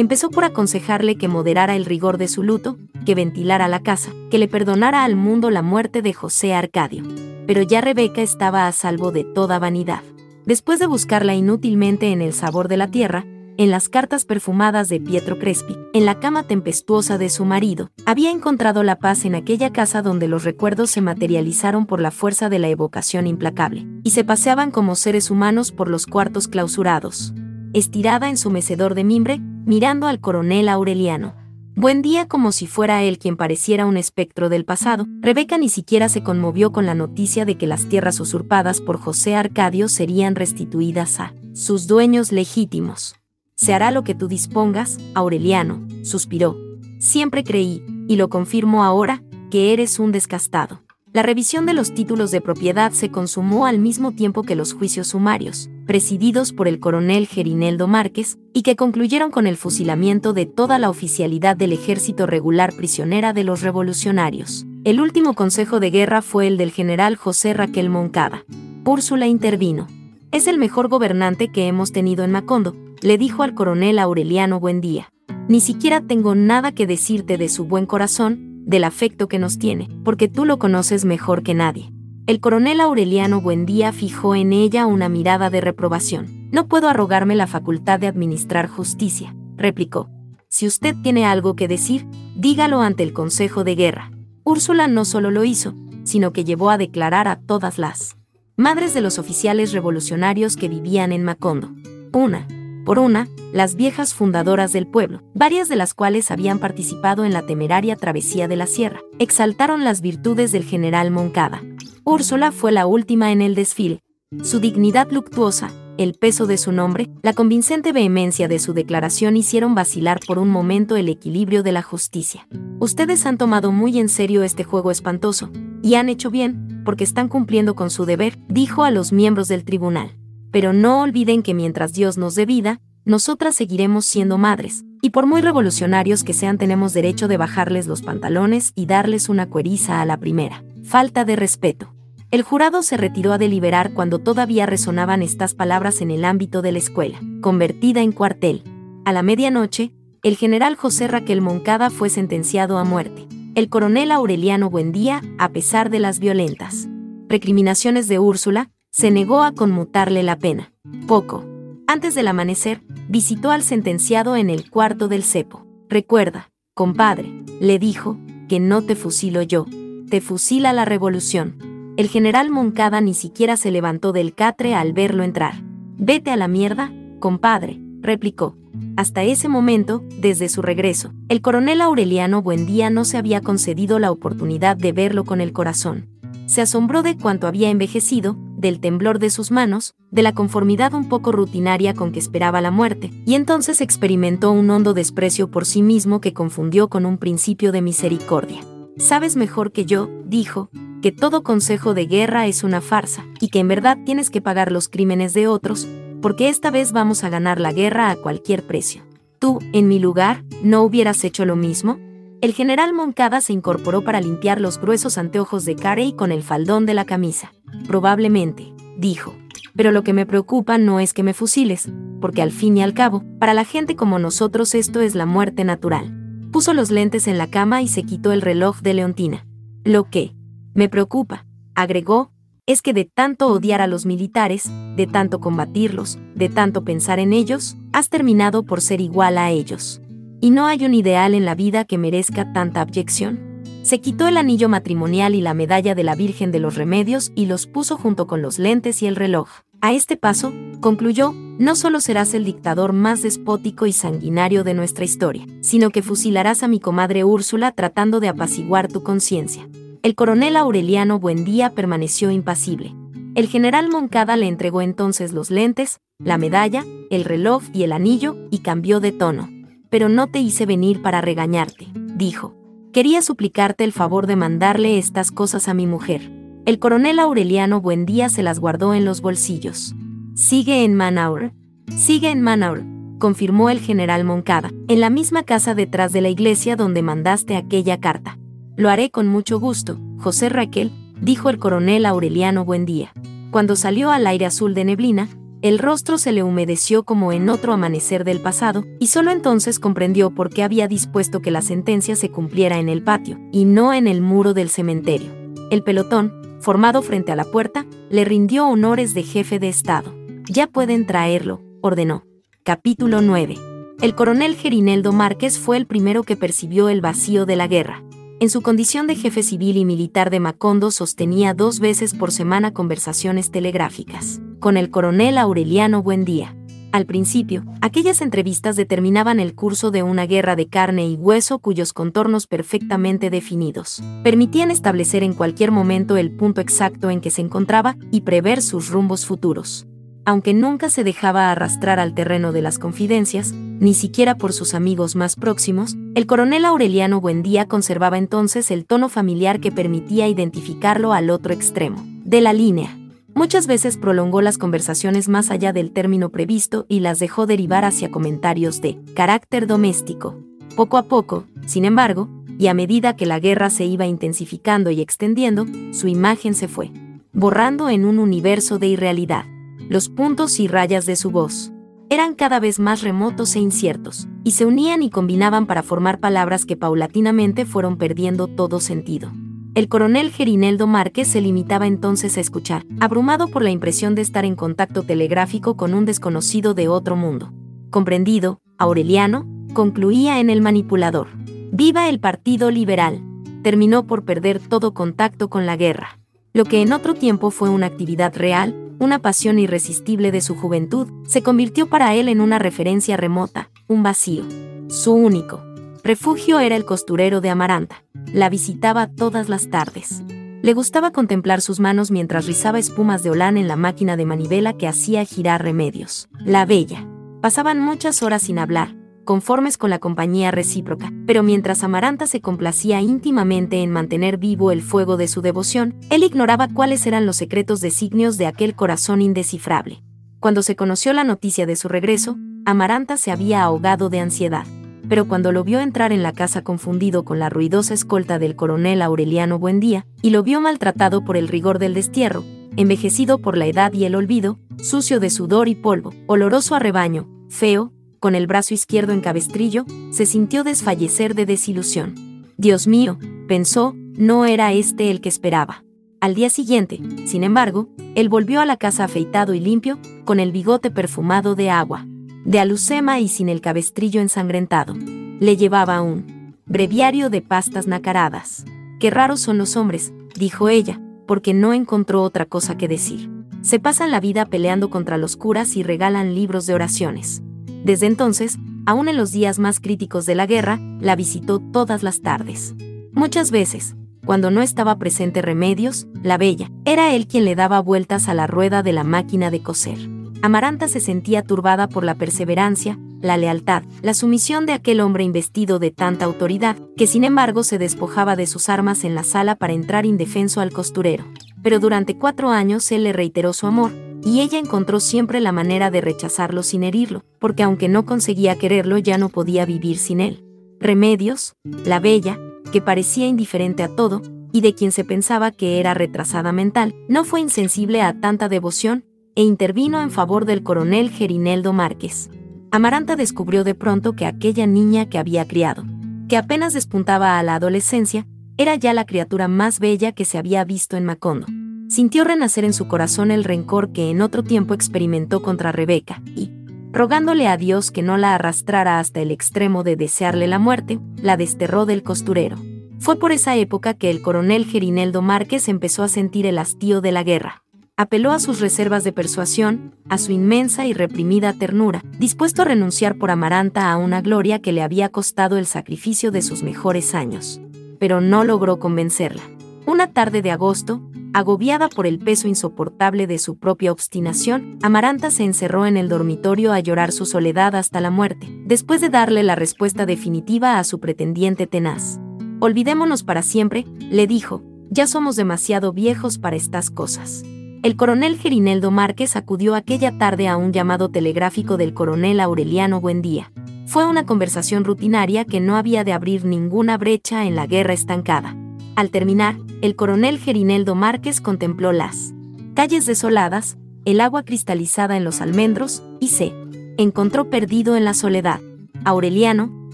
Empezó 0.00 0.30
por 0.30 0.44
aconsejarle 0.44 1.16
que 1.16 1.28
moderara 1.28 1.76
el 1.76 1.84
rigor 1.84 2.16
de 2.16 2.26
su 2.26 2.42
luto, 2.42 2.78
que 3.04 3.14
ventilara 3.14 3.68
la 3.68 3.80
casa, 3.80 4.10
que 4.30 4.38
le 4.38 4.48
perdonara 4.48 5.04
al 5.04 5.14
mundo 5.14 5.50
la 5.50 5.60
muerte 5.60 6.00
de 6.00 6.14
José 6.14 6.54
Arcadio. 6.54 7.04
Pero 7.46 7.60
ya 7.60 7.82
Rebeca 7.82 8.22
estaba 8.22 8.66
a 8.66 8.72
salvo 8.72 9.12
de 9.12 9.24
toda 9.24 9.58
vanidad. 9.58 10.00
Después 10.46 10.78
de 10.78 10.86
buscarla 10.86 11.34
inútilmente 11.34 12.12
en 12.12 12.22
el 12.22 12.32
sabor 12.32 12.68
de 12.68 12.78
la 12.78 12.90
tierra, 12.90 13.26
en 13.58 13.70
las 13.70 13.90
cartas 13.90 14.24
perfumadas 14.24 14.88
de 14.88 15.00
Pietro 15.00 15.38
Crespi, 15.38 15.76
en 15.92 16.06
la 16.06 16.18
cama 16.18 16.44
tempestuosa 16.44 17.18
de 17.18 17.28
su 17.28 17.44
marido, 17.44 17.90
había 18.06 18.30
encontrado 18.30 18.82
la 18.82 19.00
paz 19.00 19.26
en 19.26 19.34
aquella 19.34 19.70
casa 19.70 20.00
donde 20.00 20.28
los 20.28 20.44
recuerdos 20.44 20.90
se 20.90 21.02
materializaron 21.02 21.84
por 21.84 22.00
la 22.00 22.10
fuerza 22.10 22.48
de 22.48 22.58
la 22.58 22.68
evocación 22.68 23.26
implacable, 23.26 23.86
y 24.02 24.12
se 24.12 24.24
paseaban 24.24 24.70
como 24.70 24.94
seres 24.94 25.30
humanos 25.30 25.72
por 25.72 25.90
los 25.90 26.06
cuartos 26.06 26.48
clausurados. 26.48 27.34
Estirada 27.74 28.30
en 28.30 28.38
su 28.38 28.50
mecedor 28.50 28.94
de 28.94 29.04
mimbre, 29.04 29.42
mirando 29.70 30.08
al 30.08 30.18
coronel 30.18 30.68
Aureliano. 30.68 31.36
Buen 31.76 32.02
día 32.02 32.26
como 32.26 32.50
si 32.50 32.66
fuera 32.66 33.04
él 33.04 33.20
quien 33.20 33.36
pareciera 33.36 33.86
un 33.86 33.96
espectro 33.96 34.48
del 34.48 34.64
pasado, 34.64 35.06
Rebeca 35.20 35.58
ni 35.58 35.68
siquiera 35.68 36.08
se 36.08 36.24
conmovió 36.24 36.72
con 36.72 36.86
la 36.86 36.96
noticia 36.96 37.44
de 37.44 37.56
que 37.56 37.68
las 37.68 37.86
tierras 37.86 38.18
usurpadas 38.18 38.80
por 38.80 38.98
José 38.98 39.36
Arcadio 39.36 39.88
serían 39.88 40.34
restituidas 40.34 41.20
a 41.20 41.34
sus 41.52 41.86
dueños 41.86 42.32
legítimos 42.32 43.14
se 43.60 43.74
hará 43.74 43.90
lo 43.90 44.04
que 44.04 44.14
tú 44.14 44.26
dispongas, 44.26 44.96
Aureliano, 45.14 45.86
suspiró. 46.02 46.56
Siempre 46.98 47.44
creí, 47.44 47.84
y 48.08 48.16
lo 48.16 48.30
confirmo 48.30 48.84
ahora, 48.84 49.22
que 49.50 49.74
eres 49.74 49.98
un 49.98 50.12
descastado. 50.12 50.82
La 51.12 51.24
revisión 51.24 51.66
de 51.66 51.74
los 51.74 51.92
títulos 51.92 52.30
de 52.30 52.40
propiedad 52.40 52.92
se 52.92 53.10
consumó 53.10 53.66
al 53.66 53.80
mismo 53.80 54.12
tiempo 54.12 54.44
que 54.44 54.54
los 54.54 54.74
juicios 54.74 55.08
sumarios, 55.08 55.68
presididos 55.84 56.52
por 56.52 56.68
el 56.68 56.78
coronel 56.78 57.26
Gerineldo 57.26 57.88
Márquez, 57.88 58.38
y 58.52 58.62
que 58.62 58.76
concluyeron 58.76 59.32
con 59.32 59.48
el 59.48 59.56
fusilamiento 59.56 60.32
de 60.34 60.46
toda 60.46 60.78
la 60.78 60.88
oficialidad 60.88 61.56
del 61.56 61.72
ejército 61.72 62.26
regular 62.26 62.72
prisionera 62.72 63.32
de 63.32 63.42
los 63.42 63.62
revolucionarios. 63.62 64.66
El 64.84 65.00
último 65.00 65.34
consejo 65.34 65.80
de 65.80 65.90
guerra 65.90 66.22
fue 66.22 66.46
el 66.46 66.56
del 66.56 66.70
general 66.70 67.16
José 67.16 67.54
Raquel 67.54 67.90
Moncada. 67.90 68.44
Úrsula 68.84 69.26
intervino. 69.26 69.88
Es 70.30 70.46
el 70.46 70.58
mejor 70.58 70.86
gobernante 70.86 71.50
que 71.50 71.66
hemos 71.66 71.90
tenido 71.90 72.22
en 72.22 72.30
Macondo, 72.30 72.76
le 73.02 73.18
dijo 73.18 73.42
al 73.42 73.54
coronel 73.54 73.98
Aureliano 73.98 74.60
Buendía. 74.60 75.10
Ni 75.48 75.60
siquiera 75.60 76.02
tengo 76.02 76.36
nada 76.36 76.70
que 76.70 76.86
decirte 76.86 77.36
de 77.36 77.48
su 77.48 77.64
buen 77.64 77.84
corazón, 77.84 78.49
del 78.64 78.84
afecto 78.84 79.28
que 79.28 79.38
nos 79.38 79.58
tiene, 79.58 79.88
porque 80.04 80.28
tú 80.28 80.44
lo 80.44 80.58
conoces 80.58 81.04
mejor 81.04 81.42
que 81.42 81.54
nadie. 81.54 81.92
El 82.26 82.40
coronel 82.40 82.80
Aureliano 82.80 83.40
Buendía 83.40 83.92
fijó 83.92 84.34
en 84.34 84.52
ella 84.52 84.86
una 84.86 85.08
mirada 85.08 85.50
de 85.50 85.60
reprobación. 85.60 86.48
No 86.52 86.68
puedo 86.68 86.88
arrogarme 86.88 87.34
la 87.34 87.46
facultad 87.46 87.98
de 87.98 88.06
administrar 88.06 88.68
justicia, 88.68 89.34
replicó. 89.56 90.08
Si 90.48 90.66
usted 90.66 90.94
tiene 91.02 91.26
algo 91.26 91.56
que 91.56 91.68
decir, 91.68 92.06
dígalo 92.36 92.82
ante 92.82 93.02
el 93.02 93.12
Consejo 93.12 93.64
de 93.64 93.74
Guerra. 93.74 94.12
Úrsula 94.44 94.88
no 94.88 95.04
solo 95.04 95.30
lo 95.30 95.44
hizo, 95.44 95.74
sino 96.04 96.32
que 96.32 96.44
llevó 96.44 96.70
a 96.70 96.78
declarar 96.78 97.28
a 97.28 97.40
todas 97.40 97.78
las 97.78 98.16
madres 98.56 98.94
de 98.94 99.00
los 99.00 99.18
oficiales 99.18 99.72
revolucionarios 99.72 100.56
que 100.56 100.68
vivían 100.68 101.12
en 101.12 101.24
Macondo. 101.24 101.70
Una, 102.12 102.46
por 102.84 102.98
una, 102.98 103.28
las 103.52 103.74
viejas 103.74 104.14
fundadoras 104.14 104.72
del 104.72 104.86
pueblo, 104.86 105.22
varias 105.34 105.68
de 105.68 105.76
las 105.76 105.94
cuales 105.94 106.30
habían 106.30 106.58
participado 106.58 107.24
en 107.24 107.32
la 107.32 107.42
temeraria 107.42 107.96
travesía 107.96 108.48
de 108.48 108.56
la 108.56 108.66
sierra, 108.66 109.00
exaltaron 109.18 109.84
las 109.84 110.00
virtudes 110.00 110.52
del 110.52 110.64
general 110.64 111.10
Moncada. 111.10 111.62
Úrsula 112.04 112.52
fue 112.52 112.72
la 112.72 112.86
última 112.86 113.32
en 113.32 113.42
el 113.42 113.54
desfile. 113.54 114.00
Su 114.42 114.60
dignidad 114.60 115.10
luctuosa, 115.10 115.70
el 115.98 116.14
peso 116.14 116.46
de 116.46 116.56
su 116.56 116.72
nombre, 116.72 117.10
la 117.22 117.32
convincente 117.32 117.92
vehemencia 117.92 118.48
de 118.48 118.58
su 118.58 118.72
declaración 118.72 119.36
hicieron 119.36 119.74
vacilar 119.74 120.20
por 120.26 120.38
un 120.38 120.48
momento 120.48 120.96
el 120.96 121.08
equilibrio 121.08 121.62
de 121.62 121.72
la 121.72 121.82
justicia. 121.82 122.46
Ustedes 122.78 123.26
han 123.26 123.36
tomado 123.36 123.72
muy 123.72 123.98
en 123.98 124.08
serio 124.08 124.42
este 124.42 124.64
juego 124.64 124.90
espantoso, 124.90 125.50
y 125.82 125.96
han 125.96 126.08
hecho 126.08 126.30
bien, 126.30 126.82
porque 126.84 127.04
están 127.04 127.28
cumpliendo 127.28 127.74
con 127.74 127.90
su 127.90 128.06
deber, 128.06 128.38
dijo 128.48 128.84
a 128.84 128.90
los 128.90 129.12
miembros 129.12 129.48
del 129.48 129.64
tribunal 129.64 130.19
pero 130.50 130.72
no 130.72 131.02
olviden 131.02 131.42
que 131.42 131.54
mientras 131.54 131.92
Dios 131.92 132.18
nos 132.18 132.34
dé 132.34 132.46
vida, 132.46 132.80
nosotras 133.04 133.54
seguiremos 133.54 134.04
siendo 134.06 134.38
madres, 134.38 134.84
y 135.02 135.10
por 135.10 135.26
muy 135.26 135.40
revolucionarios 135.40 136.24
que 136.24 136.34
sean 136.34 136.58
tenemos 136.58 136.92
derecho 136.92 137.28
de 137.28 137.36
bajarles 137.36 137.86
los 137.86 138.02
pantalones 138.02 138.72
y 138.74 138.86
darles 138.86 139.28
una 139.28 139.48
cueriza 139.48 140.00
a 140.00 140.04
la 140.04 140.18
primera. 140.18 140.62
Falta 140.84 141.24
de 141.24 141.36
respeto. 141.36 141.94
El 142.30 142.42
jurado 142.42 142.82
se 142.82 142.96
retiró 142.96 143.32
a 143.32 143.38
deliberar 143.38 143.92
cuando 143.92 144.18
todavía 144.18 144.66
resonaban 144.66 145.22
estas 145.22 145.54
palabras 145.54 146.00
en 146.00 146.10
el 146.10 146.24
ámbito 146.24 146.62
de 146.62 146.72
la 146.72 146.78
escuela, 146.78 147.20
convertida 147.40 148.02
en 148.02 148.12
cuartel. 148.12 148.62
A 149.04 149.12
la 149.12 149.22
medianoche, 149.22 149.92
el 150.22 150.36
general 150.36 150.76
José 150.76 151.08
Raquel 151.08 151.40
Moncada 151.40 151.90
fue 151.90 152.10
sentenciado 152.10 152.78
a 152.78 152.84
muerte. 152.84 153.26
El 153.56 153.68
coronel 153.68 154.12
Aureliano 154.12 154.70
Buendía, 154.70 155.22
a 155.38 155.48
pesar 155.48 155.90
de 155.90 155.98
las 155.98 156.20
violentas 156.20 156.88
recriminaciones 157.30 158.08
de 158.08 158.18
Úrsula, 158.18 158.70
se 158.90 159.10
negó 159.10 159.42
a 159.42 159.52
conmutarle 159.52 160.22
la 160.22 160.36
pena. 160.36 160.72
Poco. 161.06 161.44
Antes 161.86 162.14
del 162.14 162.28
amanecer, 162.28 162.82
visitó 163.08 163.50
al 163.50 163.62
sentenciado 163.62 164.36
en 164.36 164.50
el 164.50 164.70
cuarto 164.70 165.08
del 165.08 165.22
cepo. 165.22 165.66
Recuerda, 165.88 166.50
compadre, 166.74 167.32
le 167.60 167.78
dijo, 167.78 168.18
que 168.48 168.60
no 168.60 168.82
te 168.82 168.96
fusilo 168.96 169.42
yo, 169.42 169.66
te 170.08 170.20
fusila 170.20 170.72
la 170.72 170.84
revolución. 170.84 171.94
El 171.96 172.08
general 172.08 172.50
Moncada 172.50 173.00
ni 173.00 173.14
siquiera 173.14 173.56
se 173.56 173.70
levantó 173.70 174.12
del 174.12 174.34
catre 174.34 174.74
al 174.74 174.92
verlo 174.92 175.22
entrar. 175.22 175.54
Vete 175.96 176.30
a 176.30 176.36
la 176.36 176.48
mierda, 176.48 176.92
compadre, 177.20 177.80
replicó. 178.00 178.56
Hasta 178.96 179.22
ese 179.22 179.48
momento, 179.48 180.02
desde 180.18 180.48
su 180.48 180.62
regreso, 180.62 181.12
el 181.28 181.42
coronel 181.42 181.80
Aureliano 181.80 182.42
Buendía 182.42 182.90
no 182.90 183.04
se 183.04 183.18
había 183.18 183.40
concedido 183.40 183.98
la 183.98 184.10
oportunidad 184.10 184.76
de 184.76 184.92
verlo 184.92 185.24
con 185.24 185.40
el 185.40 185.52
corazón 185.52 186.08
se 186.50 186.62
asombró 186.62 187.04
de 187.04 187.16
cuánto 187.16 187.46
había 187.46 187.70
envejecido, 187.70 188.36
del 188.60 188.80
temblor 188.80 189.18
de 189.18 189.30
sus 189.30 189.50
manos, 189.50 189.94
de 190.10 190.22
la 190.22 190.32
conformidad 190.32 190.94
un 190.94 191.08
poco 191.08 191.32
rutinaria 191.32 191.94
con 191.94 192.12
que 192.12 192.18
esperaba 192.18 192.60
la 192.60 192.70
muerte, 192.70 193.10
y 193.26 193.34
entonces 193.34 193.80
experimentó 193.80 194.52
un 194.52 194.70
hondo 194.70 194.94
desprecio 194.94 195.50
por 195.50 195.64
sí 195.64 195.82
mismo 195.82 196.20
que 196.20 196.32
confundió 196.32 196.88
con 196.88 197.06
un 197.06 197.18
principio 197.18 197.72
de 197.72 197.82
misericordia. 197.82 198.60
Sabes 198.96 199.36
mejor 199.36 199.72
que 199.72 199.86
yo, 199.86 200.08
dijo, 200.24 200.70
que 201.02 201.12
todo 201.12 201.42
consejo 201.42 201.94
de 201.94 202.06
guerra 202.06 202.46
es 202.46 202.62
una 202.62 202.80
farsa, 202.80 203.24
y 203.40 203.48
que 203.48 203.60
en 203.60 203.68
verdad 203.68 203.98
tienes 204.04 204.30
que 204.30 204.42
pagar 204.42 204.70
los 204.70 204.88
crímenes 204.88 205.32
de 205.32 205.48
otros, 205.48 205.88
porque 206.20 206.48
esta 206.48 206.70
vez 206.70 206.92
vamos 206.92 207.24
a 207.24 207.30
ganar 207.30 207.60
la 207.60 207.72
guerra 207.72 208.10
a 208.10 208.16
cualquier 208.16 208.62
precio. 208.62 209.02
Tú, 209.38 209.58
en 209.72 209.88
mi 209.88 209.98
lugar, 209.98 210.44
¿no 210.62 210.82
hubieras 210.82 211.24
hecho 211.24 211.46
lo 211.46 211.56
mismo? 211.56 211.98
El 212.40 212.54
general 212.54 212.94
Moncada 212.94 213.42
se 213.42 213.52
incorporó 213.52 214.02
para 214.02 214.22
limpiar 214.22 214.62
los 214.62 214.80
gruesos 214.80 215.18
anteojos 215.18 215.66
de 215.66 215.76
Carey 215.76 216.14
con 216.14 216.32
el 216.32 216.42
faldón 216.42 216.86
de 216.86 216.94
la 216.94 217.04
camisa. 217.04 217.52
Probablemente, 217.86 218.72
dijo. 218.96 219.34
Pero 219.76 219.92
lo 219.92 220.02
que 220.02 220.14
me 220.14 220.24
preocupa 220.24 220.78
no 220.78 221.00
es 221.00 221.12
que 221.12 221.22
me 221.22 221.34
fusiles, 221.34 221.90
porque 222.18 222.40
al 222.40 222.50
fin 222.50 222.78
y 222.78 222.82
al 222.82 222.94
cabo, 222.94 223.22
para 223.38 223.52
la 223.52 223.64
gente 223.64 223.94
como 223.94 224.18
nosotros 224.18 224.74
esto 224.74 225.02
es 225.02 225.14
la 225.14 225.26
muerte 225.26 225.64
natural. 225.64 226.16
Puso 226.50 226.72
los 226.72 226.90
lentes 226.90 227.28
en 227.28 227.36
la 227.36 227.46
cama 227.46 227.82
y 227.82 227.88
se 227.88 228.04
quitó 228.04 228.32
el 228.32 228.40
reloj 228.40 228.80
de 228.80 228.94
Leontina. 228.94 229.46
Lo 229.84 230.08
que 230.08 230.34
me 230.72 230.88
preocupa, 230.88 231.44
agregó, 231.74 232.32
es 232.64 232.80
que 232.80 232.94
de 232.94 233.04
tanto 233.04 233.48
odiar 233.48 233.82
a 233.82 233.86
los 233.86 234.06
militares, 234.06 234.70
de 234.96 235.06
tanto 235.06 235.40
combatirlos, 235.40 236.18
de 236.34 236.48
tanto 236.48 236.84
pensar 236.84 237.18
en 237.18 237.34
ellos, 237.34 237.76
has 237.92 238.08
terminado 238.08 238.62
por 238.62 238.80
ser 238.80 239.02
igual 239.02 239.36
a 239.36 239.50
ellos. 239.50 240.00
Y 240.42 240.50
no 240.50 240.64
hay 240.66 240.86
un 240.86 240.94
ideal 240.94 241.34
en 241.34 241.44
la 241.44 241.54
vida 241.54 241.84
que 241.84 241.98
merezca 241.98 242.50
tanta 242.54 242.80
abyección. 242.80 243.62
Se 243.82 244.00
quitó 244.00 244.26
el 244.26 244.38
anillo 244.38 244.70
matrimonial 244.70 245.34
y 245.34 245.42
la 245.42 245.52
medalla 245.52 245.94
de 245.94 246.02
la 246.02 246.14
Virgen 246.14 246.50
de 246.50 246.60
los 246.60 246.76
Remedios 246.76 247.30
y 247.34 247.44
los 247.44 247.66
puso 247.66 247.98
junto 247.98 248.26
con 248.26 248.40
los 248.40 248.58
lentes 248.58 249.02
y 249.02 249.06
el 249.06 249.16
reloj. 249.16 249.48
A 249.82 249.92
este 249.92 250.16
paso, 250.16 250.52
concluyó, 250.80 251.34
no 251.58 251.76
solo 251.76 252.00
serás 252.00 252.32
el 252.32 252.44
dictador 252.44 252.94
más 252.94 253.20
despótico 253.20 253.86
y 253.86 253.92
sanguinario 253.92 254.64
de 254.64 254.72
nuestra 254.72 255.04
historia, 255.04 255.46
sino 255.60 255.90
que 255.90 256.02
fusilarás 256.02 256.62
a 256.62 256.68
mi 256.68 256.80
comadre 256.80 257.22
Úrsula 257.22 257.72
tratando 257.72 258.18
de 258.18 258.28
apaciguar 258.28 258.88
tu 258.88 259.02
conciencia. 259.02 259.68
El 260.02 260.14
coronel 260.14 260.56
Aureliano 260.56 261.18
Buendía 261.18 261.68
permaneció 261.70 262.30
impasible. 262.30 262.94
El 263.34 263.46
general 263.46 263.90
Moncada 263.90 264.36
le 264.36 264.48
entregó 264.48 264.80
entonces 264.80 265.32
los 265.32 265.50
lentes, 265.50 266.00
la 266.18 266.38
medalla, 266.38 266.84
el 267.10 267.24
reloj 267.24 267.62
y 267.74 267.82
el 267.82 267.92
anillo, 267.92 268.36
y 268.50 268.60
cambió 268.60 269.00
de 269.00 269.12
tono 269.12 269.59
pero 269.90 270.08
no 270.08 270.28
te 270.28 270.38
hice 270.38 270.66
venir 270.66 271.02
para 271.02 271.20
regañarte, 271.20 271.88
dijo. 271.94 272.54
Quería 272.92 273.22
suplicarte 273.22 273.84
el 273.84 273.92
favor 273.92 274.26
de 274.26 274.36
mandarle 274.36 274.98
estas 274.98 275.30
cosas 275.30 275.68
a 275.68 275.74
mi 275.74 275.86
mujer. 275.86 276.32
El 276.66 276.78
coronel 276.78 277.18
Aureliano 277.18 277.80
Buendía 277.80 278.28
se 278.28 278.42
las 278.42 278.58
guardó 278.58 278.94
en 278.94 279.04
los 279.04 279.20
bolsillos. 279.20 279.94
Sigue 280.34 280.84
en 280.84 280.94
Manaur. 280.94 281.52
Sigue 281.96 282.30
en 282.30 282.40
Manaur, 282.40 282.84
confirmó 283.18 283.70
el 283.70 283.80
general 283.80 284.24
Moncada, 284.24 284.70
en 284.88 285.00
la 285.00 285.10
misma 285.10 285.42
casa 285.44 285.74
detrás 285.74 286.12
de 286.12 286.20
la 286.20 286.28
iglesia 286.28 286.76
donde 286.76 287.02
mandaste 287.02 287.56
aquella 287.56 288.00
carta. 288.00 288.38
Lo 288.76 288.90
haré 288.90 289.10
con 289.10 289.26
mucho 289.26 289.60
gusto, 289.60 289.98
José 290.18 290.48
Raquel, 290.48 290.90
dijo 291.20 291.50
el 291.50 291.58
coronel 291.58 292.06
Aureliano 292.06 292.64
Buendía. 292.64 293.12
Cuando 293.50 293.76
salió 293.76 294.10
al 294.10 294.26
aire 294.26 294.46
azul 294.46 294.74
de 294.74 294.84
neblina, 294.84 295.28
el 295.62 295.78
rostro 295.78 296.16
se 296.16 296.32
le 296.32 296.42
humedeció 296.42 297.02
como 297.02 297.32
en 297.32 297.50
otro 297.50 297.74
amanecer 297.74 298.24
del 298.24 298.40
pasado, 298.40 298.84
y 298.98 299.08
solo 299.08 299.30
entonces 299.30 299.78
comprendió 299.78 300.30
por 300.30 300.48
qué 300.48 300.62
había 300.62 300.88
dispuesto 300.88 301.40
que 301.40 301.50
la 301.50 301.60
sentencia 301.60 302.16
se 302.16 302.30
cumpliera 302.30 302.78
en 302.78 302.88
el 302.88 303.02
patio, 303.02 303.38
y 303.52 303.66
no 303.66 303.92
en 303.92 304.06
el 304.06 304.22
muro 304.22 304.54
del 304.54 304.70
cementerio. 304.70 305.30
El 305.70 305.82
pelotón, 305.82 306.32
formado 306.60 307.02
frente 307.02 307.30
a 307.32 307.36
la 307.36 307.44
puerta, 307.44 307.84
le 308.08 308.24
rindió 308.24 308.66
honores 308.66 309.12
de 309.12 309.22
jefe 309.22 309.58
de 309.58 309.68
Estado. 309.68 310.14
Ya 310.48 310.66
pueden 310.66 311.06
traerlo, 311.06 311.62
ordenó. 311.82 312.24
Capítulo 312.64 313.20
9. 313.20 313.56
El 314.00 314.14
coronel 314.14 314.56
Gerineldo 314.56 315.12
Márquez 315.12 315.58
fue 315.58 315.76
el 315.76 315.86
primero 315.86 316.22
que 316.22 316.36
percibió 316.36 316.88
el 316.88 317.02
vacío 317.02 317.44
de 317.44 317.56
la 317.56 317.68
guerra. 317.68 318.02
En 318.40 318.48
su 318.48 318.62
condición 318.62 319.06
de 319.06 319.16
jefe 319.16 319.42
civil 319.42 319.76
y 319.76 319.84
militar 319.84 320.30
de 320.30 320.40
Macondo 320.40 320.90
sostenía 320.90 321.52
dos 321.52 321.78
veces 321.78 322.14
por 322.14 322.32
semana 322.32 322.72
conversaciones 322.72 323.50
telegráficas 323.50 324.40
con 324.60 324.78
el 324.78 324.90
coronel 324.90 325.36
Aureliano 325.36 326.02
Buendía. 326.02 326.56
Al 326.90 327.04
principio, 327.04 327.66
aquellas 327.82 328.22
entrevistas 328.22 328.76
determinaban 328.76 329.40
el 329.40 329.54
curso 329.54 329.90
de 329.90 330.02
una 330.02 330.24
guerra 330.24 330.56
de 330.56 330.68
carne 330.68 331.06
y 331.06 331.16
hueso 331.16 331.58
cuyos 331.58 331.92
contornos 331.92 332.46
perfectamente 332.46 333.28
definidos 333.28 334.02
permitían 334.24 334.70
establecer 334.70 335.22
en 335.22 335.34
cualquier 335.34 335.70
momento 335.70 336.16
el 336.16 336.34
punto 336.34 336.62
exacto 336.62 337.10
en 337.10 337.20
que 337.20 337.30
se 337.30 337.42
encontraba 337.42 337.98
y 338.10 338.22
prever 338.22 338.62
sus 338.62 338.88
rumbos 338.88 339.26
futuros 339.26 339.86
aunque 340.24 340.54
nunca 340.54 340.90
se 340.90 341.04
dejaba 341.04 341.50
arrastrar 341.50 341.98
al 341.98 342.14
terreno 342.14 342.52
de 342.52 342.62
las 342.62 342.78
confidencias, 342.78 343.52
ni 343.52 343.94
siquiera 343.94 344.34
por 344.34 344.52
sus 344.52 344.74
amigos 344.74 345.16
más 345.16 345.36
próximos, 345.36 345.96
el 346.14 346.26
coronel 346.26 346.64
Aureliano 346.64 347.20
Buendía 347.20 347.66
conservaba 347.66 348.18
entonces 348.18 348.70
el 348.70 348.84
tono 348.84 349.08
familiar 349.08 349.60
que 349.60 349.72
permitía 349.72 350.28
identificarlo 350.28 351.12
al 351.12 351.30
otro 351.30 351.54
extremo 351.54 352.04
de 352.24 352.40
la 352.40 352.52
línea. 352.52 352.96
Muchas 353.34 353.66
veces 353.66 353.96
prolongó 353.96 354.42
las 354.42 354.58
conversaciones 354.58 355.28
más 355.28 355.50
allá 355.50 355.72
del 355.72 355.92
término 355.92 356.28
previsto 356.30 356.84
y 356.88 357.00
las 357.00 357.18
dejó 357.18 357.46
derivar 357.46 357.84
hacia 357.84 358.10
comentarios 358.10 358.80
de 358.80 358.98
carácter 359.14 359.66
doméstico. 359.66 360.36
Poco 360.76 360.98
a 360.98 361.04
poco, 361.04 361.44
sin 361.66 361.84
embargo, 361.84 362.28
y 362.58 362.66
a 362.66 362.74
medida 362.74 363.16
que 363.16 363.24
la 363.24 363.40
guerra 363.40 363.70
se 363.70 363.86
iba 363.86 364.04
intensificando 364.06 364.90
y 364.90 365.00
extendiendo, 365.00 365.66
su 365.92 366.08
imagen 366.08 366.54
se 366.54 366.68
fue, 366.68 366.90
borrando 367.32 367.88
en 367.88 368.04
un 368.04 368.18
universo 368.18 368.78
de 368.78 368.88
irrealidad 368.88 369.46
los 369.90 370.08
puntos 370.08 370.60
y 370.60 370.68
rayas 370.68 371.04
de 371.04 371.16
su 371.16 371.32
voz. 371.32 371.72
Eran 372.10 372.36
cada 372.36 372.60
vez 372.60 372.78
más 372.78 373.02
remotos 373.02 373.56
e 373.56 373.58
inciertos, 373.58 374.28
y 374.44 374.52
se 374.52 374.64
unían 374.64 375.02
y 375.02 375.10
combinaban 375.10 375.66
para 375.66 375.82
formar 375.82 376.20
palabras 376.20 376.64
que 376.64 376.76
paulatinamente 376.76 377.66
fueron 377.66 377.98
perdiendo 377.98 378.46
todo 378.46 378.78
sentido. 378.78 379.32
El 379.74 379.88
coronel 379.88 380.30
Gerineldo 380.30 380.86
Márquez 380.86 381.26
se 381.26 381.40
limitaba 381.40 381.88
entonces 381.88 382.36
a 382.36 382.40
escuchar, 382.40 382.86
abrumado 383.00 383.48
por 383.48 383.64
la 383.64 383.70
impresión 383.70 384.14
de 384.14 384.22
estar 384.22 384.44
en 384.44 384.54
contacto 384.54 385.02
telegráfico 385.02 385.76
con 385.76 385.92
un 385.92 386.04
desconocido 386.04 386.72
de 386.72 386.86
otro 386.86 387.16
mundo. 387.16 387.52
Comprendido, 387.90 388.60
Aureliano, 388.78 389.48
concluía 389.74 390.38
en 390.38 390.50
el 390.50 390.62
manipulador. 390.62 391.30
Viva 391.72 392.08
el 392.08 392.20
Partido 392.20 392.70
Liberal. 392.70 393.24
Terminó 393.64 394.06
por 394.06 394.24
perder 394.24 394.60
todo 394.60 394.94
contacto 394.94 395.50
con 395.50 395.66
la 395.66 395.76
guerra. 395.76 396.19
Lo 396.52 396.64
que 396.64 396.82
en 396.82 396.92
otro 396.92 397.14
tiempo 397.14 397.50
fue 397.50 397.68
una 397.68 397.86
actividad 397.86 398.34
real, 398.36 398.74
una 398.98 399.20
pasión 399.20 399.58
irresistible 399.58 400.32
de 400.32 400.40
su 400.40 400.56
juventud, 400.56 401.08
se 401.26 401.42
convirtió 401.42 401.88
para 401.88 402.14
él 402.14 402.28
en 402.28 402.40
una 402.40 402.58
referencia 402.58 403.16
remota, 403.16 403.70
un 403.86 404.02
vacío. 404.02 404.44
Su 404.88 405.12
único 405.12 405.62
refugio 406.02 406.58
era 406.58 406.76
el 406.76 406.84
costurero 406.84 407.40
de 407.40 407.50
Amaranta. 407.50 408.02
La 408.32 408.48
visitaba 408.48 409.06
todas 409.06 409.48
las 409.48 409.70
tardes. 409.70 410.22
Le 410.62 410.74
gustaba 410.74 411.12
contemplar 411.12 411.60
sus 411.60 411.78
manos 411.78 412.10
mientras 412.10 412.46
rizaba 412.46 412.78
espumas 412.78 413.22
de 413.22 413.30
holán 413.30 413.56
en 413.56 413.68
la 413.68 413.76
máquina 413.76 414.16
de 414.16 414.26
manivela 414.26 414.72
que 414.72 414.88
hacía 414.88 415.24
girar 415.24 415.62
remedios. 415.62 416.28
La 416.44 416.66
bella. 416.66 417.06
Pasaban 417.40 417.80
muchas 417.80 418.22
horas 418.22 418.42
sin 418.42 418.58
hablar, 418.58 418.94
conformes 419.24 419.78
con 419.78 419.90
la 419.90 419.98
compañía 419.98 420.50
recíproca, 420.50 421.12
pero 421.26 421.42
mientras 421.42 421.84
Amaranta 421.84 422.26
se 422.26 422.40
complacía 422.40 423.00
íntimamente 423.00 423.82
en 423.82 423.90
mantener 423.90 424.38
vivo 424.38 424.72
el 424.72 424.82
fuego 424.82 425.16
de 425.16 425.28
su 425.28 425.42
devoción, 425.42 425.94
él 426.10 426.24
ignoraba 426.24 426.68
cuáles 426.68 427.06
eran 427.06 427.26
los 427.26 427.36
secretos 427.36 427.80
designios 427.80 428.38
de 428.38 428.46
aquel 428.46 428.74
corazón 428.74 429.22
indescifrable. 429.22 430.02
Cuando 430.40 430.62
se 430.62 430.74
conoció 430.74 431.12
la 431.12 431.24
noticia 431.24 431.66
de 431.66 431.76
su 431.76 431.88
regreso, 431.88 432.36
Amaranta 432.64 433.16
se 433.16 433.30
había 433.30 433.62
ahogado 433.62 434.08
de 434.08 434.20
ansiedad. 434.20 434.64
Pero 435.08 435.26
cuando 435.26 435.50
lo 435.50 435.64
vio 435.64 435.80
entrar 435.80 436.12
en 436.12 436.22
la 436.22 436.32
casa 436.32 436.62
confundido 436.62 437.24
con 437.24 437.38
la 437.38 437.48
ruidosa 437.48 437.94
escolta 437.94 438.38
del 438.38 438.54
coronel 438.54 439.02
Aureliano 439.02 439.58
Buendía, 439.58 440.06
y 440.22 440.30
lo 440.30 440.42
vio 440.42 440.60
maltratado 440.60 441.24
por 441.24 441.36
el 441.36 441.48
rigor 441.48 441.78
del 441.78 441.94
destierro, 441.94 442.44
envejecido 442.76 443.38
por 443.38 443.56
la 443.56 443.66
edad 443.66 443.92
y 443.92 444.04
el 444.04 444.14
olvido, 444.14 444.58
sucio 444.78 445.20
de 445.20 445.30
sudor 445.30 445.68
y 445.68 445.74
polvo, 445.74 446.12
oloroso 446.26 446.74
a 446.74 446.78
rebaño, 446.78 447.28
feo, 447.48 447.92
con 448.20 448.34
el 448.34 448.46
brazo 448.46 448.74
izquierdo 448.74 449.12
en 449.12 449.22
cabestrillo, 449.22 449.86
se 450.10 450.26
sintió 450.26 450.62
desfallecer 450.62 451.34
de 451.34 451.46
desilusión. 451.46 452.44
Dios 452.58 452.86
mío, 452.86 453.18
pensó, 453.48 453.96
no 454.16 454.44
era 454.44 454.72
este 454.72 455.10
el 455.10 455.22
que 455.22 455.30
esperaba. 455.30 455.82
Al 456.20 456.34
día 456.34 456.50
siguiente, 456.50 457.00
sin 457.24 457.42
embargo, 457.42 457.88
él 458.14 458.28
volvió 458.28 458.60
a 458.60 458.66
la 458.66 458.76
casa 458.76 459.04
afeitado 459.04 459.54
y 459.54 459.60
limpio, 459.60 459.98
con 460.26 460.38
el 460.38 460.52
bigote 460.52 460.90
perfumado 460.90 461.54
de 461.54 461.70
agua, 461.70 462.06
de 462.44 462.60
alucema 462.60 463.20
y 463.20 463.28
sin 463.28 463.48
el 463.48 463.62
cabestrillo 463.62 464.20
ensangrentado. 464.20 464.94
Le 464.94 465.56
llevaba 465.56 466.02
un 466.02 466.54
breviario 466.66 467.30
de 467.30 467.40
pastas 467.40 467.86
nacaradas. 467.86 468.66
Qué 469.00 469.08
raros 469.08 469.40
son 469.40 469.56
los 469.56 469.76
hombres, 469.76 470.12
dijo 470.36 470.68
ella, 470.68 471.00
porque 471.26 471.54
no 471.54 471.72
encontró 471.72 472.22
otra 472.22 472.44
cosa 472.44 472.76
que 472.76 472.86
decir. 472.86 473.30
Se 473.62 473.78
pasan 473.78 474.10
la 474.10 474.20
vida 474.20 474.44
peleando 474.44 474.90
contra 474.90 475.16
los 475.16 475.38
curas 475.38 475.74
y 475.76 475.82
regalan 475.82 476.34
libros 476.34 476.66
de 476.66 476.74
oraciones. 476.74 477.42
Desde 477.84 478.06
entonces, 478.06 478.58
aún 478.86 479.08
en 479.08 479.16
los 479.16 479.32
días 479.32 479.58
más 479.58 479.80
críticos 479.80 480.26
de 480.26 480.34
la 480.34 480.46
guerra, 480.46 480.78
la 481.00 481.16
visitó 481.16 481.58
todas 481.58 482.02
las 482.02 482.20
tardes. 482.20 482.74
Muchas 483.12 483.50
veces, 483.50 483.96
cuando 484.24 484.50
no 484.50 484.62
estaba 484.62 484.98
presente 484.98 485.42
Remedios, 485.42 486.06
la 486.22 486.38
bella, 486.38 486.70
era 486.84 487.14
él 487.14 487.26
quien 487.26 487.44
le 487.44 487.54
daba 487.54 487.80
vueltas 487.80 488.28
a 488.28 488.34
la 488.34 488.46
rueda 488.46 488.82
de 488.82 488.92
la 488.92 489.04
máquina 489.04 489.50
de 489.50 489.62
coser. 489.62 489.98
Amaranta 490.42 490.88
se 490.88 491.00
sentía 491.00 491.42
turbada 491.42 491.88
por 491.88 492.04
la 492.04 492.14
perseverancia, 492.14 492.98
la 493.20 493.36
lealtad, 493.36 493.82
la 494.02 494.14
sumisión 494.14 494.66
de 494.66 494.72
aquel 494.72 495.00
hombre 495.00 495.24
investido 495.24 495.78
de 495.78 495.90
tanta 495.90 496.24
autoridad, 496.24 496.76
que 496.96 497.06
sin 497.06 497.24
embargo 497.24 497.62
se 497.62 497.78
despojaba 497.78 498.36
de 498.36 498.46
sus 498.46 498.68
armas 498.68 499.04
en 499.04 499.14
la 499.14 499.24
sala 499.24 499.56
para 499.56 499.72
entrar 499.72 500.06
indefenso 500.06 500.60
al 500.60 500.72
costurero. 500.72 501.24
Pero 501.62 501.78
durante 501.78 502.16
cuatro 502.16 502.50
años 502.50 502.90
él 502.92 503.04
le 503.04 503.12
reiteró 503.12 503.52
su 503.52 503.66
amor, 503.66 503.92
y 504.24 504.40
ella 504.40 504.58
encontró 504.58 505.00
siempre 505.00 505.40
la 505.40 505.52
manera 505.52 505.90
de 505.90 506.00
rechazarlo 506.00 506.62
sin 506.62 506.82
herirlo, 506.82 507.24
porque 507.38 507.62
aunque 507.62 507.88
no 507.88 508.04
conseguía 508.04 508.56
quererlo 508.56 508.98
ya 508.98 509.18
no 509.18 509.28
podía 509.28 509.64
vivir 509.64 509.98
sin 509.98 510.20
él. 510.20 510.44
Remedios, 510.78 511.54
la 511.84 512.00
bella, 512.00 512.38
que 512.72 512.80
parecía 512.80 513.26
indiferente 513.26 513.82
a 513.82 513.88
todo, 513.88 514.22
y 514.52 514.60
de 514.60 514.74
quien 514.74 514.92
se 514.92 515.04
pensaba 515.04 515.52
que 515.52 515.78
era 515.80 515.94
retrasada 515.94 516.52
mental, 516.52 516.94
no 517.08 517.24
fue 517.24 517.40
insensible 517.40 518.02
a 518.02 518.20
tanta 518.20 518.48
devoción, 518.48 519.04
e 519.36 519.42
intervino 519.42 520.02
en 520.02 520.10
favor 520.10 520.44
del 520.44 520.62
coronel 520.62 521.10
Gerineldo 521.10 521.72
Márquez. 521.72 522.30
Amaranta 522.72 523.16
descubrió 523.16 523.64
de 523.64 523.74
pronto 523.74 524.14
que 524.14 524.26
aquella 524.26 524.66
niña 524.66 525.08
que 525.08 525.18
había 525.18 525.46
criado, 525.46 525.84
que 526.28 526.36
apenas 526.36 526.74
despuntaba 526.74 527.38
a 527.38 527.42
la 527.42 527.54
adolescencia, 527.54 528.26
era 528.56 528.74
ya 528.74 528.92
la 528.92 529.06
criatura 529.06 529.48
más 529.48 529.78
bella 529.80 530.12
que 530.12 530.24
se 530.24 530.36
había 530.36 530.64
visto 530.64 530.96
en 530.96 531.04
Macondo 531.04 531.46
sintió 531.90 532.22
renacer 532.22 532.64
en 532.64 532.72
su 532.72 532.86
corazón 532.86 533.32
el 533.32 533.42
rencor 533.42 533.90
que 533.92 534.10
en 534.10 534.22
otro 534.22 534.44
tiempo 534.44 534.74
experimentó 534.74 535.42
contra 535.42 535.72
Rebeca, 535.72 536.22
y, 536.36 536.50
rogándole 536.92 537.48
a 537.48 537.56
Dios 537.56 537.90
que 537.90 538.02
no 538.02 538.16
la 538.16 538.36
arrastrara 538.36 539.00
hasta 539.00 539.20
el 539.20 539.32
extremo 539.32 539.82
de 539.82 539.96
desearle 539.96 540.46
la 540.46 540.60
muerte, 540.60 541.00
la 541.16 541.36
desterró 541.36 541.86
del 541.86 542.04
costurero. 542.04 542.58
Fue 543.00 543.18
por 543.18 543.32
esa 543.32 543.56
época 543.56 543.94
que 543.94 544.08
el 544.10 544.22
coronel 544.22 544.66
Gerineldo 544.66 545.20
Márquez 545.20 545.68
empezó 545.68 546.04
a 546.04 546.08
sentir 546.08 546.46
el 546.46 546.58
hastío 546.58 547.00
de 547.00 547.10
la 547.10 547.24
guerra. 547.24 547.64
Apeló 547.96 548.30
a 548.30 548.38
sus 548.38 548.60
reservas 548.60 549.02
de 549.02 549.12
persuasión, 549.12 549.96
a 550.08 550.16
su 550.16 550.30
inmensa 550.30 550.86
y 550.86 550.92
reprimida 550.92 551.52
ternura, 551.54 552.02
dispuesto 552.18 552.62
a 552.62 552.66
renunciar 552.66 553.16
por 553.16 553.30
Amaranta 553.30 553.90
a 553.90 553.96
una 553.96 554.22
gloria 554.22 554.60
que 554.60 554.72
le 554.72 554.82
había 554.82 555.08
costado 555.08 555.58
el 555.58 555.66
sacrificio 555.66 556.30
de 556.30 556.40
sus 556.40 556.62
mejores 556.62 557.14
años. 557.14 557.60
Pero 557.98 558.20
no 558.20 558.44
logró 558.44 558.78
convencerla. 558.78 559.42
Una 559.86 560.12
tarde 560.12 560.40
de 560.40 560.50
agosto, 560.50 561.02
Agobiada 561.32 561.88
por 561.88 562.08
el 562.08 562.18
peso 562.18 562.48
insoportable 562.48 563.28
de 563.28 563.38
su 563.38 563.56
propia 563.56 563.92
obstinación, 563.92 564.78
Amaranta 564.82 565.30
se 565.30 565.44
encerró 565.44 565.86
en 565.86 565.96
el 565.96 566.08
dormitorio 566.08 566.72
a 566.72 566.80
llorar 566.80 567.12
su 567.12 567.24
soledad 567.24 567.76
hasta 567.76 568.00
la 568.00 568.10
muerte, 568.10 568.48
después 568.66 569.00
de 569.00 569.10
darle 569.10 569.44
la 569.44 569.54
respuesta 569.54 570.06
definitiva 570.06 570.80
a 570.80 570.84
su 570.84 570.98
pretendiente 570.98 571.68
tenaz. 571.68 572.18
Olvidémonos 572.58 573.22
para 573.22 573.42
siempre, 573.42 573.84
le 574.10 574.26
dijo, 574.26 574.64
ya 574.90 575.06
somos 575.06 575.36
demasiado 575.36 575.92
viejos 575.92 576.38
para 576.38 576.56
estas 576.56 576.90
cosas. 576.90 577.44
El 577.84 577.96
coronel 577.96 578.36
Gerineldo 578.36 578.90
Márquez 578.90 579.36
acudió 579.36 579.76
aquella 579.76 580.18
tarde 580.18 580.48
a 580.48 580.56
un 580.56 580.72
llamado 580.72 581.10
telegráfico 581.10 581.76
del 581.76 581.94
coronel 581.94 582.40
Aureliano 582.40 583.00
Buendía. 583.00 583.52
Fue 583.86 584.04
una 584.04 584.26
conversación 584.26 584.84
rutinaria 584.84 585.44
que 585.44 585.60
no 585.60 585.76
había 585.76 586.02
de 586.02 586.12
abrir 586.12 586.44
ninguna 586.44 586.98
brecha 586.98 587.46
en 587.46 587.54
la 587.54 587.68
guerra 587.68 587.92
estancada. 587.92 588.56
Al 588.96 589.10
terminar, 589.10 589.56
el 589.80 589.96
coronel 589.96 590.38
Gerineldo 590.38 590.94
Márquez 590.94 591.40
contempló 591.40 591.92
las 591.92 592.32
calles 592.74 593.06
desoladas, 593.06 593.76
el 594.04 594.20
agua 594.20 594.42
cristalizada 594.44 595.16
en 595.16 595.24
los 595.24 595.40
almendros, 595.40 596.02
y 596.20 596.28
se 596.28 596.52
encontró 596.96 597.50
perdido 597.50 597.96
en 597.96 598.04
la 598.04 598.14
soledad. 598.14 598.60
Aureliano, 599.04 599.70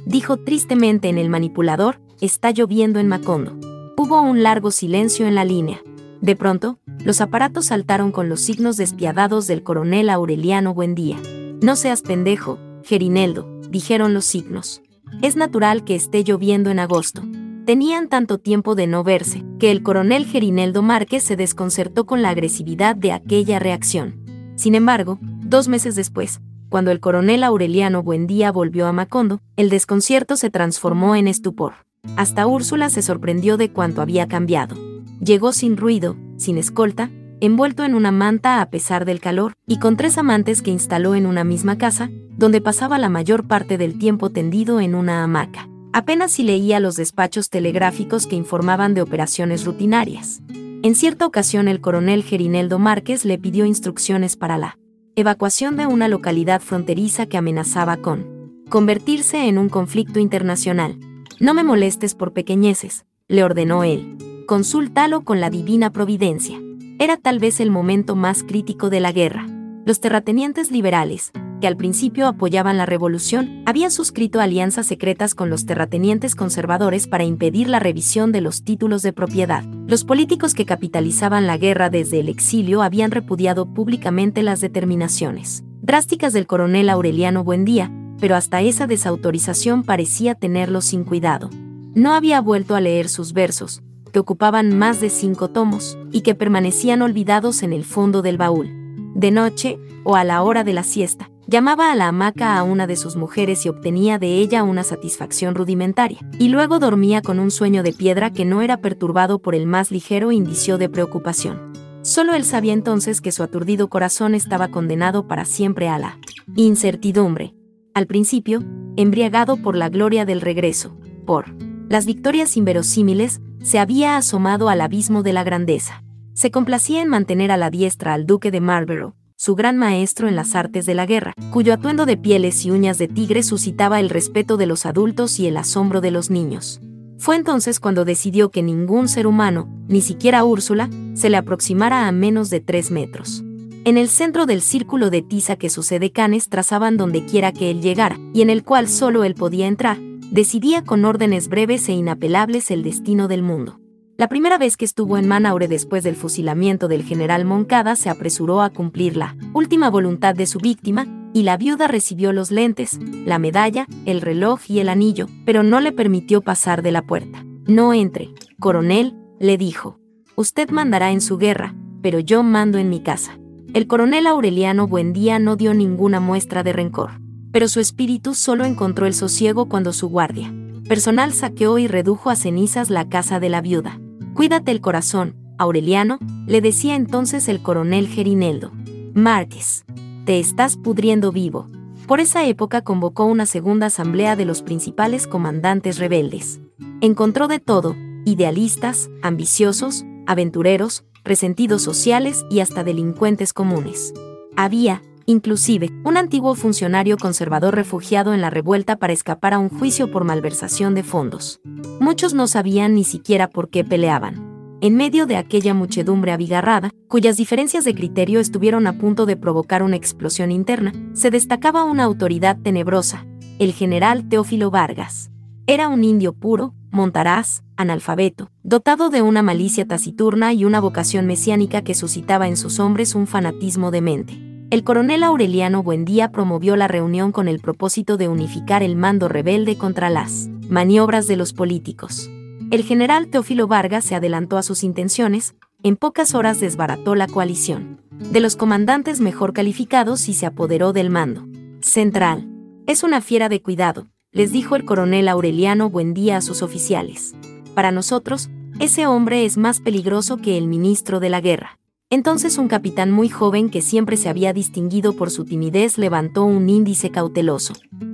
dijo 0.05 0.39
tristemente 0.39 1.09
en 1.09 1.19
el 1.19 1.29
manipulador, 1.29 2.01
está 2.21 2.51
lloviendo 2.51 2.99
en 2.99 3.09
Macondo. 3.09 3.59
Hubo 3.97 4.21
un 4.21 4.43
largo 4.43 4.71
silencio 4.71 5.27
en 5.27 5.35
la 5.35 5.45
línea. 5.45 5.81
De 6.21 6.37
pronto, 6.37 6.79
los 7.05 7.21
aparatos 7.21 7.67
saltaron 7.67 8.11
con 8.12 8.29
los 8.29 8.41
signos 8.41 8.77
despiadados 8.77 9.47
del 9.47 9.62
coronel 9.62 10.11
Aureliano 10.11 10.75
Buendía. 10.75 11.19
No 11.62 11.77
seas 11.77 12.03
pendejo, 12.03 12.59
Gerineldo, 12.85 13.61
dijeron 13.71 14.15
los 14.15 14.25
signos. 14.25 14.83
Es 15.23 15.37
natural 15.37 15.85
que 15.85 15.95
esté 15.95 16.25
lloviendo 16.25 16.71
en 16.71 16.79
agosto. 16.79 17.23
Tenían 17.66 18.08
tanto 18.08 18.38
tiempo 18.38 18.76
de 18.76 18.86
no 18.86 19.02
verse, 19.02 19.44
que 19.58 19.72
el 19.72 19.82
coronel 19.82 20.24
Gerineldo 20.24 20.82
Márquez 20.82 21.24
se 21.24 21.34
desconcertó 21.34 22.06
con 22.06 22.22
la 22.22 22.31
agresividad 22.31 22.94
de 22.94 23.10
aquella 23.10 23.58
reacción. 23.58 24.22
Sin 24.54 24.76
embargo, 24.76 25.18
dos 25.20 25.66
meses 25.66 25.97
después, 25.97 26.40
cuando 26.68 26.92
el 26.92 27.00
coronel 27.00 27.42
Aureliano 27.42 28.04
Buendía 28.04 28.52
volvió 28.52 28.86
a 28.86 28.92
Macondo, 28.92 29.40
el 29.56 29.68
desconcierto 29.68 30.36
se 30.36 30.49
transformó 30.49 31.16
en 31.16 31.26
estupor. 31.26 31.72
Hasta 32.16 32.47
Úrsula 32.47 32.88
se 32.88 33.02
sorprendió 33.02 33.56
de 33.56 33.72
cuánto 33.72 34.00
había 34.00 34.28
cambiado. 34.28 34.76
Llegó 35.20 35.52
sin 35.52 35.76
ruido, 35.76 36.15
sin 36.36 36.58
escolta, 36.58 37.10
envuelto 37.40 37.82
en 37.82 37.97
una 37.97 38.12
manta 38.12 38.60
a 38.60 38.70
pesar 38.70 39.04
del 39.04 39.18
calor, 39.18 39.54
y 39.66 39.81
con 39.81 39.97
tres 39.97 40.18
amantes 40.18 40.62
que 40.62 40.70
instaló 40.70 41.16
en 41.16 41.26
una 41.26 41.42
misma 41.42 41.78
casa, 41.78 42.10
donde 42.36 42.60
pasaba 42.60 43.00
la 43.00 43.08
mayor 43.08 43.49
parte 43.49 43.76
del 43.76 43.99
tiempo 43.99 44.31
tendido 44.31 44.78
en 44.78 44.94
una 44.94 45.24
hamaca. 45.24 45.68
Apenas 45.97 46.33
si 46.33 46.43
leía 46.43 46.79
los 46.79 46.97
despachos 46.97 47.49
telegráficos 47.49 48.27
que 48.27 48.37
informaban 48.37 48.93
de 48.93 49.01
operaciones 49.01 49.65
rutinarias. 49.65 50.43
En 50.83 50.95
cierta 50.95 51.25
ocasión 51.25 51.69
el 51.69 51.81
coronel 51.81 52.23
Gerineldo 52.23 52.79
Márquez 52.79 53.25
le 53.25 53.39
pidió 53.39 53.65
instrucciones 53.65 54.37
para 54.37 54.59
la 54.59 54.77
evacuación 55.15 55.79
de 55.79 55.87
una 55.87 56.09
localidad 56.09 56.61
fronteriza 56.61 57.25
que 57.25 57.39
amenazaba 57.39 57.97
con 57.97 58.62
convertirse 58.69 59.49
en 59.49 59.57
un 59.57 59.71
conflicto 59.71 60.19
internacional. 60.21 60.99
No 61.41 61.55
me 61.55 61.65
molestes 61.65 62.15
por 62.15 62.35
pequeñeces, 62.35 63.07
le 63.29 63.43
ordenó 63.43 63.83
él 63.83 64.19
consúltalo 64.47 65.23
con 65.23 65.41
la 65.41 65.49
divina 65.49 65.91
providencia. 65.91 66.61
Era 66.99 67.17
tal 67.17 67.39
vez 67.39 67.59
el 67.59 67.71
momento 67.71 68.17
más 68.17 68.43
crítico 68.43 68.91
de 68.91 69.01
la 69.01 69.12
guerra. 69.12 69.47
Los 69.87 70.01
terratenientes 70.01 70.71
liberales, 70.71 71.33
que 71.60 71.67
al 71.67 71.76
principio 71.76 72.26
apoyaban 72.26 72.76
la 72.76 72.87
revolución, 72.87 73.62
habían 73.67 73.90
suscrito 73.90 74.40
alianzas 74.40 74.87
secretas 74.87 75.35
con 75.35 75.51
los 75.51 75.67
terratenientes 75.67 76.35
conservadores 76.35 77.06
para 77.06 77.24
impedir 77.24 77.69
la 77.69 77.78
revisión 77.78 78.33
de 78.33 78.40
los 78.40 78.65
títulos 78.65 79.03
de 79.03 79.12
propiedad. 79.12 79.65
Los 79.87 80.05
políticos 80.05 80.55
que 80.55 80.67
capitalizaban 80.67 81.47
la 81.47 81.56
guerra 81.56 81.90
desde 81.90 82.21
el 82.21 82.28
exilio 82.28 82.83
habían 82.83 83.10
repudiado 83.10 83.67
públicamente 83.67 84.42
las 84.42 84.60
determinaciones 84.60 85.65
drásticas 85.83 86.33
del 86.33 86.49
coronel 86.49 86.90
Aureliano 86.90 87.44
Buendía, 87.44 87.92
pero 88.19 88.35
hasta 88.35 88.60
esa 88.60 88.89
desautorización 88.89 89.85
parecía 89.85 90.35
tenerlo 90.35 90.81
sin 90.81 91.05
cuidado. 91.05 91.49
No 91.94 92.12
había 92.12 92.40
vuelto 92.40 92.74
a 92.74 92.81
leer 92.81 93.08
sus 93.08 93.33
versos, 93.33 93.83
ocupaban 94.19 94.76
más 94.76 95.01
de 95.01 95.10
cinco 95.10 95.49
tomos, 95.49 95.99
y 96.12 96.22
que 96.22 96.35
permanecían 96.35 97.03
olvidados 97.03 97.62
en 97.62 97.72
el 97.72 97.85
fondo 97.85 98.22
del 98.22 98.39
baúl. 98.39 98.71
De 99.15 99.31
noche, 99.31 99.78
o 100.05 100.17
a 100.17 100.24
la 100.24 100.42
hora 100.42 100.65
de 100.65 100.72
la 100.72 100.83
siesta, 100.83 101.31
llamaba 101.47 101.93
a 101.93 101.95
la 101.95 102.09
hamaca 102.09 102.59
a 102.59 102.62
una 102.62 102.87
de 102.87 102.97
sus 102.97 103.17
mujeres 103.17 103.65
y 103.65 103.69
obtenía 103.69 104.19
de 104.19 104.39
ella 104.39 104.62
una 104.62 104.83
satisfacción 104.83 105.55
rudimentaria, 105.55 106.19
y 106.39 106.49
luego 106.49 106.79
dormía 106.79 107.23
con 107.23 107.39
un 107.39 107.51
sueño 107.51 107.83
de 107.83 107.93
piedra 107.93 108.33
que 108.33 108.45
no 108.45 108.62
era 108.62 108.79
perturbado 108.79 109.39
por 109.39 109.55
el 109.55 109.67
más 109.67 109.91
ligero 109.91 110.33
indicio 110.33 110.79
de 110.79 110.89
preocupación. 110.89 111.73
Solo 112.03 112.35
él 112.35 112.45
sabía 112.45 112.73
entonces 112.73 113.21
que 113.21 113.33
su 113.33 113.43
aturdido 113.43 113.89
corazón 113.89 114.35
estaba 114.35 114.69
condenado 114.69 115.27
para 115.27 115.45
siempre 115.45 115.89
a 115.89 115.99
la 115.99 116.19
incertidumbre. 116.55 117.55
Al 117.95 118.07
principio, 118.07 118.62
embriagado 118.97 119.57
por 119.57 119.77
la 119.77 119.89
gloria 119.89 120.25
del 120.25 120.41
regreso, 120.41 120.97
por 121.27 121.57
las 121.89 122.07
victorias 122.07 122.57
inverosímiles, 122.57 123.41
se 123.62 123.79
había 123.79 124.17
asomado 124.17 124.69
al 124.69 124.81
abismo 124.81 125.23
de 125.23 125.33
la 125.33 125.43
grandeza. 125.43 126.05
Se 126.35 126.51
complacía 126.51 127.03
en 127.03 127.09
mantener 127.09 127.51
a 127.51 127.57
la 127.57 127.71
diestra 127.71 128.15
al 128.15 128.27
duque 128.27 128.51
de 128.51 128.61
Marlborough, 128.61 129.15
su 129.36 129.54
gran 129.54 129.76
maestro 129.76 130.28
en 130.28 130.35
las 130.35 130.54
artes 130.54 130.86
de 130.86 130.94
la 130.94 131.06
guerra, 131.06 131.35
cuyo 131.51 131.74
atuendo 131.74 132.06
de 132.06 132.17
pieles 132.17 132.65
y 132.65 132.70
uñas 132.70 132.99
de 132.99 133.06
tigre 133.06 133.42
suscitaba 133.42 134.01
el 134.01 134.08
respeto 134.08 134.56
de 134.56 134.67
los 134.67 134.86
adultos 134.86 135.38
y 135.38 135.47
el 135.47 135.56
asombro 135.56 136.01
de 136.01 136.10
los 136.10 136.31
niños. 136.31 136.81
Fue 137.19 137.36
entonces 137.36 137.78
cuando 137.78 138.04
decidió 138.04 138.51
que 138.51 138.62
ningún 138.62 139.08
ser 139.08 139.26
humano, 139.26 139.69
ni 139.88 140.01
siquiera 140.01 140.44
Úrsula, 140.44 140.90
se 141.15 141.31
le 141.31 141.36
aproximara 141.36 142.08
a 142.08 142.12
menos 142.12 142.51
de 142.51 142.60
tres 142.60 142.90
metros. 142.90 143.44
En 143.85 143.99
el 143.99 144.08
centro 144.08 144.47
del 144.47 144.62
círculo 144.62 145.10
de 145.10 145.22
tiza 145.22 145.56
que 145.56 145.70
sus 145.70 145.92
edecanes 145.92 146.49
trazaban 146.49 146.97
donde 146.97 147.24
quiera 147.24 147.52
que 147.52 147.70
él 147.70 147.83
llegara, 147.83 148.19
y 148.35 148.40
en 148.40 148.51
el 148.51 148.65
cual 148.65 148.88
solo 148.88 149.22
él 149.22 149.35
podía 149.35 149.67
entrar, 149.67 149.99
decidía 150.31 150.83
con 150.83 151.04
órdenes 151.04 151.49
breves 151.49 151.88
e 151.88 151.92
inapelables 151.92 152.70
el 152.70 152.83
destino 152.83 153.28
del 153.28 153.42
mundo. 153.42 153.78
La 154.18 154.28
primera 154.28 154.56
vez 154.56 154.78
que 154.78 154.86
estuvo 154.86 155.18
en 155.18 155.28
Manaure 155.28 155.68
después 155.68 156.02
del 156.02 156.16
fusilamiento 156.16 156.88
del 156.88 157.02
general 157.02 157.44
Moncada 157.44 157.97
se 157.97 158.08
apresuró 158.08 158.62
a 158.62 158.70
cumplir 158.70 159.15
la 159.15 159.36
última 159.52 159.90
voluntad 159.90 160.34
de 160.34 160.47
su 160.47 160.58
víctima, 160.58 161.06
y 161.34 161.42
la 161.42 161.58
viuda 161.58 161.86
recibió 161.86 162.32
los 162.32 162.50
lentes, 162.50 162.99
la 163.26 163.38
medalla, 163.38 163.86
el 164.06 164.22
reloj 164.22 164.60
y 164.68 164.78
el 164.78 164.88
anillo, 164.88 165.26
pero 165.44 165.62
no 165.62 165.81
le 165.81 165.92
permitió 165.92 166.40
pasar 166.40 166.81
de 166.81 166.92
la 166.92 167.02
puerta. 167.02 167.44
No 167.66 167.92
entre, 167.92 168.31
coronel, 168.58 169.15
le 169.38 169.58
dijo. 169.58 169.99
Usted 170.34 170.70
mandará 170.70 171.12
en 171.12 171.20
su 171.20 171.36
guerra, 171.36 171.74
pero 172.00 172.18
yo 172.18 172.42
mando 172.42 172.78
en 172.78 172.88
mi 172.88 173.00
casa. 173.00 173.38
El 173.74 173.86
coronel 173.86 174.26
Aureliano 174.26 174.86
Buendía 174.86 175.38
no 175.38 175.56
dio 175.56 175.74
ninguna 175.74 176.20
muestra 176.20 176.62
de 176.62 176.72
rencor 176.72 177.20
pero 177.52 177.68
su 177.68 177.81
espíritu 177.81 178.34
solo 178.34 178.66
encontró 178.66 179.06
el 179.06 179.15
sosiego 179.15 179.66
cuando 179.66 179.94
su 179.94 180.10
guardia 180.10 180.52
personal 180.86 181.32
saqueó 181.32 181.78
y 181.78 181.88
redujo 181.88 182.31
a 182.31 182.36
cenizas 182.36 182.90
la 182.90 183.08
casa 183.08 183.40
de 183.40 183.49
la 183.49 183.60
viuda. 183.60 183.99
Cuídate 184.36 184.70
el 184.70 184.83
corazón, 184.83 185.35
Aureliano, 185.56 186.19
le 186.47 186.60
decía 186.60 186.94
entonces 186.94 187.49
el 187.49 187.62
coronel 187.62 188.06
Gerineldo. 188.06 188.70
Márquez, 189.15 189.86
te 190.26 190.38
estás 190.38 190.76
pudriendo 190.76 191.33
vivo. 191.33 191.70
Por 192.06 192.20
esa 192.20 192.44
época 192.44 192.83
convocó 192.83 193.24
una 193.24 193.47
segunda 193.47 193.86
asamblea 193.86 194.36
de 194.36 194.44
los 194.44 194.60
principales 194.60 195.26
comandantes 195.26 195.97
rebeldes. 195.97 196.60
Encontró 197.01 197.49
de 197.49 197.60
todo, 197.60 197.97
idealistas, 198.26 199.08
ambiciosos, 199.22 200.04
aventureros, 200.26 201.06
resentidos 201.24 201.81
sociales 201.81 202.44
y 202.51 202.60
hasta 202.60 202.85
delincuentes 202.85 203.54
comunes. 203.54 204.12
Había, 204.54 205.01
inclusive, 205.26 205.91
un 206.05 206.17
antiguo 206.17 206.55
funcionario 206.55 207.17
conservador 207.19 207.75
refugiado 207.75 208.33
en 208.33 208.41
la 208.41 208.51
revuelta 208.51 208.97
para 208.97 209.12
escapar 209.12 209.55
a 209.55 209.59
un 209.59 209.69
juicio 209.69 210.10
por 210.10 210.25
malversación 210.25 210.94
de 210.94 211.03
fondos. 211.03 211.60
Muchos 212.01 212.33
no 212.35 212.47
sabían 212.47 212.94
ni 212.94 213.05
siquiera 213.05 213.49
por 213.49 213.69
qué 213.69 213.85
peleaban. 213.85 214.47
En 214.81 214.94
medio 214.94 215.26
de 215.26 215.37
aquella 215.37 215.75
muchedumbre 215.75 216.33
abigarrada, 216.33 216.91
cuyas 217.09 217.37
diferencias 217.37 217.85
de 217.85 217.94
criterio 217.94 218.41
estuvieron 218.41 218.87
a 218.87 218.99
punto 218.99 219.25
de 219.25 219.37
provocar 219.37 219.83
una 219.83 219.97
explosión 219.97 220.53
interna, 220.53 220.92
se 221.15 221.31
destacaba 221.31 221.85
una 221.85 222.05
autoridad 222.05 222.59
tenebrosa, 222.62 223.26
el 223.59 223.73
general 223.73 224.28
Teófilo 224.28 224.71
Vargas. 224.71 225.31
Era 225.67 225.89
un 225.89 226.05
indio 226.05 226.35
puro, 226.35 226.75
montaraz, 226.91 227.62
analfabeto, 227.76 228.51
dotado 228.62 229.10
de 229.10 229.23
una 229.23 229.42
malicia 229.42 229.87
taciturna 229.87 230.53
y 230.53 230.65
una 230.65 230.81
vocación 230.81 231.26
mesiánica 231.26 231.83
que 231.83 231.94
suscitaba 231.94 232.47
en 232.47 232.57
sus 232.57 232.78
hombres 232.78 233.15
un 233.15 233.26
fanatismo 233.26 233.91
demente. 233.91 234.56
El 234.68 234.82
coronel 234.82 235.22
Aureliano 235.22 235.84
Buendía 235.84 236.32
promovió 236.32 236.74
la 236.74 236.88
reunión 236.88 237.31
con 237.31 237.47
el 237.47 237.60
propósito 237.60 238.16
de 238.16 238.26
unificar 238.26 238.82
el 238.82 238.97
mando 238.97 239.28
rebelde 239.28 239.78
contra 239.78 240.10
las 240.10 240.49
maniobras 240.68 241.28
de 241.28 241.36
los 241.36 241.52
políticos. 241.52 242.28
El 242.72 242.82
general 242.82 243.28
Teófilo 243.28 243.68
Vargas 243.68 244.04
se 244.04 244.16
adelantó 244.16 244.58
a 244.58 244.65
sus 244.65 244.82
intenciones, 244.82 245.54
en 245.84 245.94
pocas 245.94 246.34
horas 246.34 246.58
desbarató 246.58 247.15
la 247.15 247.28
coalición 247.28 248.00
de 248.10 248.40
los 248.40 248.56
comandantes 248.56 249.20
mejor 249.20 249.52
calificados 249.52 250.28
y 250.28 250.34
se 250.34 250.47
apoderó 250.47 250.92
del 250.92 251.10
mando 251.10 251.47
central. 251.81 252.49
Es 252.86 253.04
una 253.04 253.20
fiera 253.20 253.49
de 253.49 253.62
cuidado, 253.62 254.08
les 254.32 254.50
dijo 254.50 254.74
el 254.74 254.84
coronel 254.84 255.28
Aureliano 255.28 255.90
Buendía 255.90 256.38
a 256.38 256.40
sus 256.40 256.62
oficiales. 256.62 257.36
Para 257.74 257.92
nosotros, 257.92 258.50
ese 258.81 259.06
hombre 259.06 259.44
es 259.44 259.58
más 259.58 259.78
peligroso 259.78 260.38
que 260.38 260.58
el 260.58 260.66
ministro 260.66 261.20
de 261.20 261.31
la 261.31 261.40
guerra. 261.40 261.78
Entonces 262.08 262.56
un 262.56 262.69
capitán 262.69 263.10
muy 263.10 263.28
joven 263.28 263.69
que 263.69 263.83
siempre 263.83 264.17
se 264.17 264.28
había 264.28 264.53
distinguido 264.53 265.15
por 265.15 265.28
su 265.28 265.44
timidez 265.44 265.99
levantó 265.99 266.44
un 266.44 266.69
índice 266.69 267.10
cauteloso. 267.10 267.72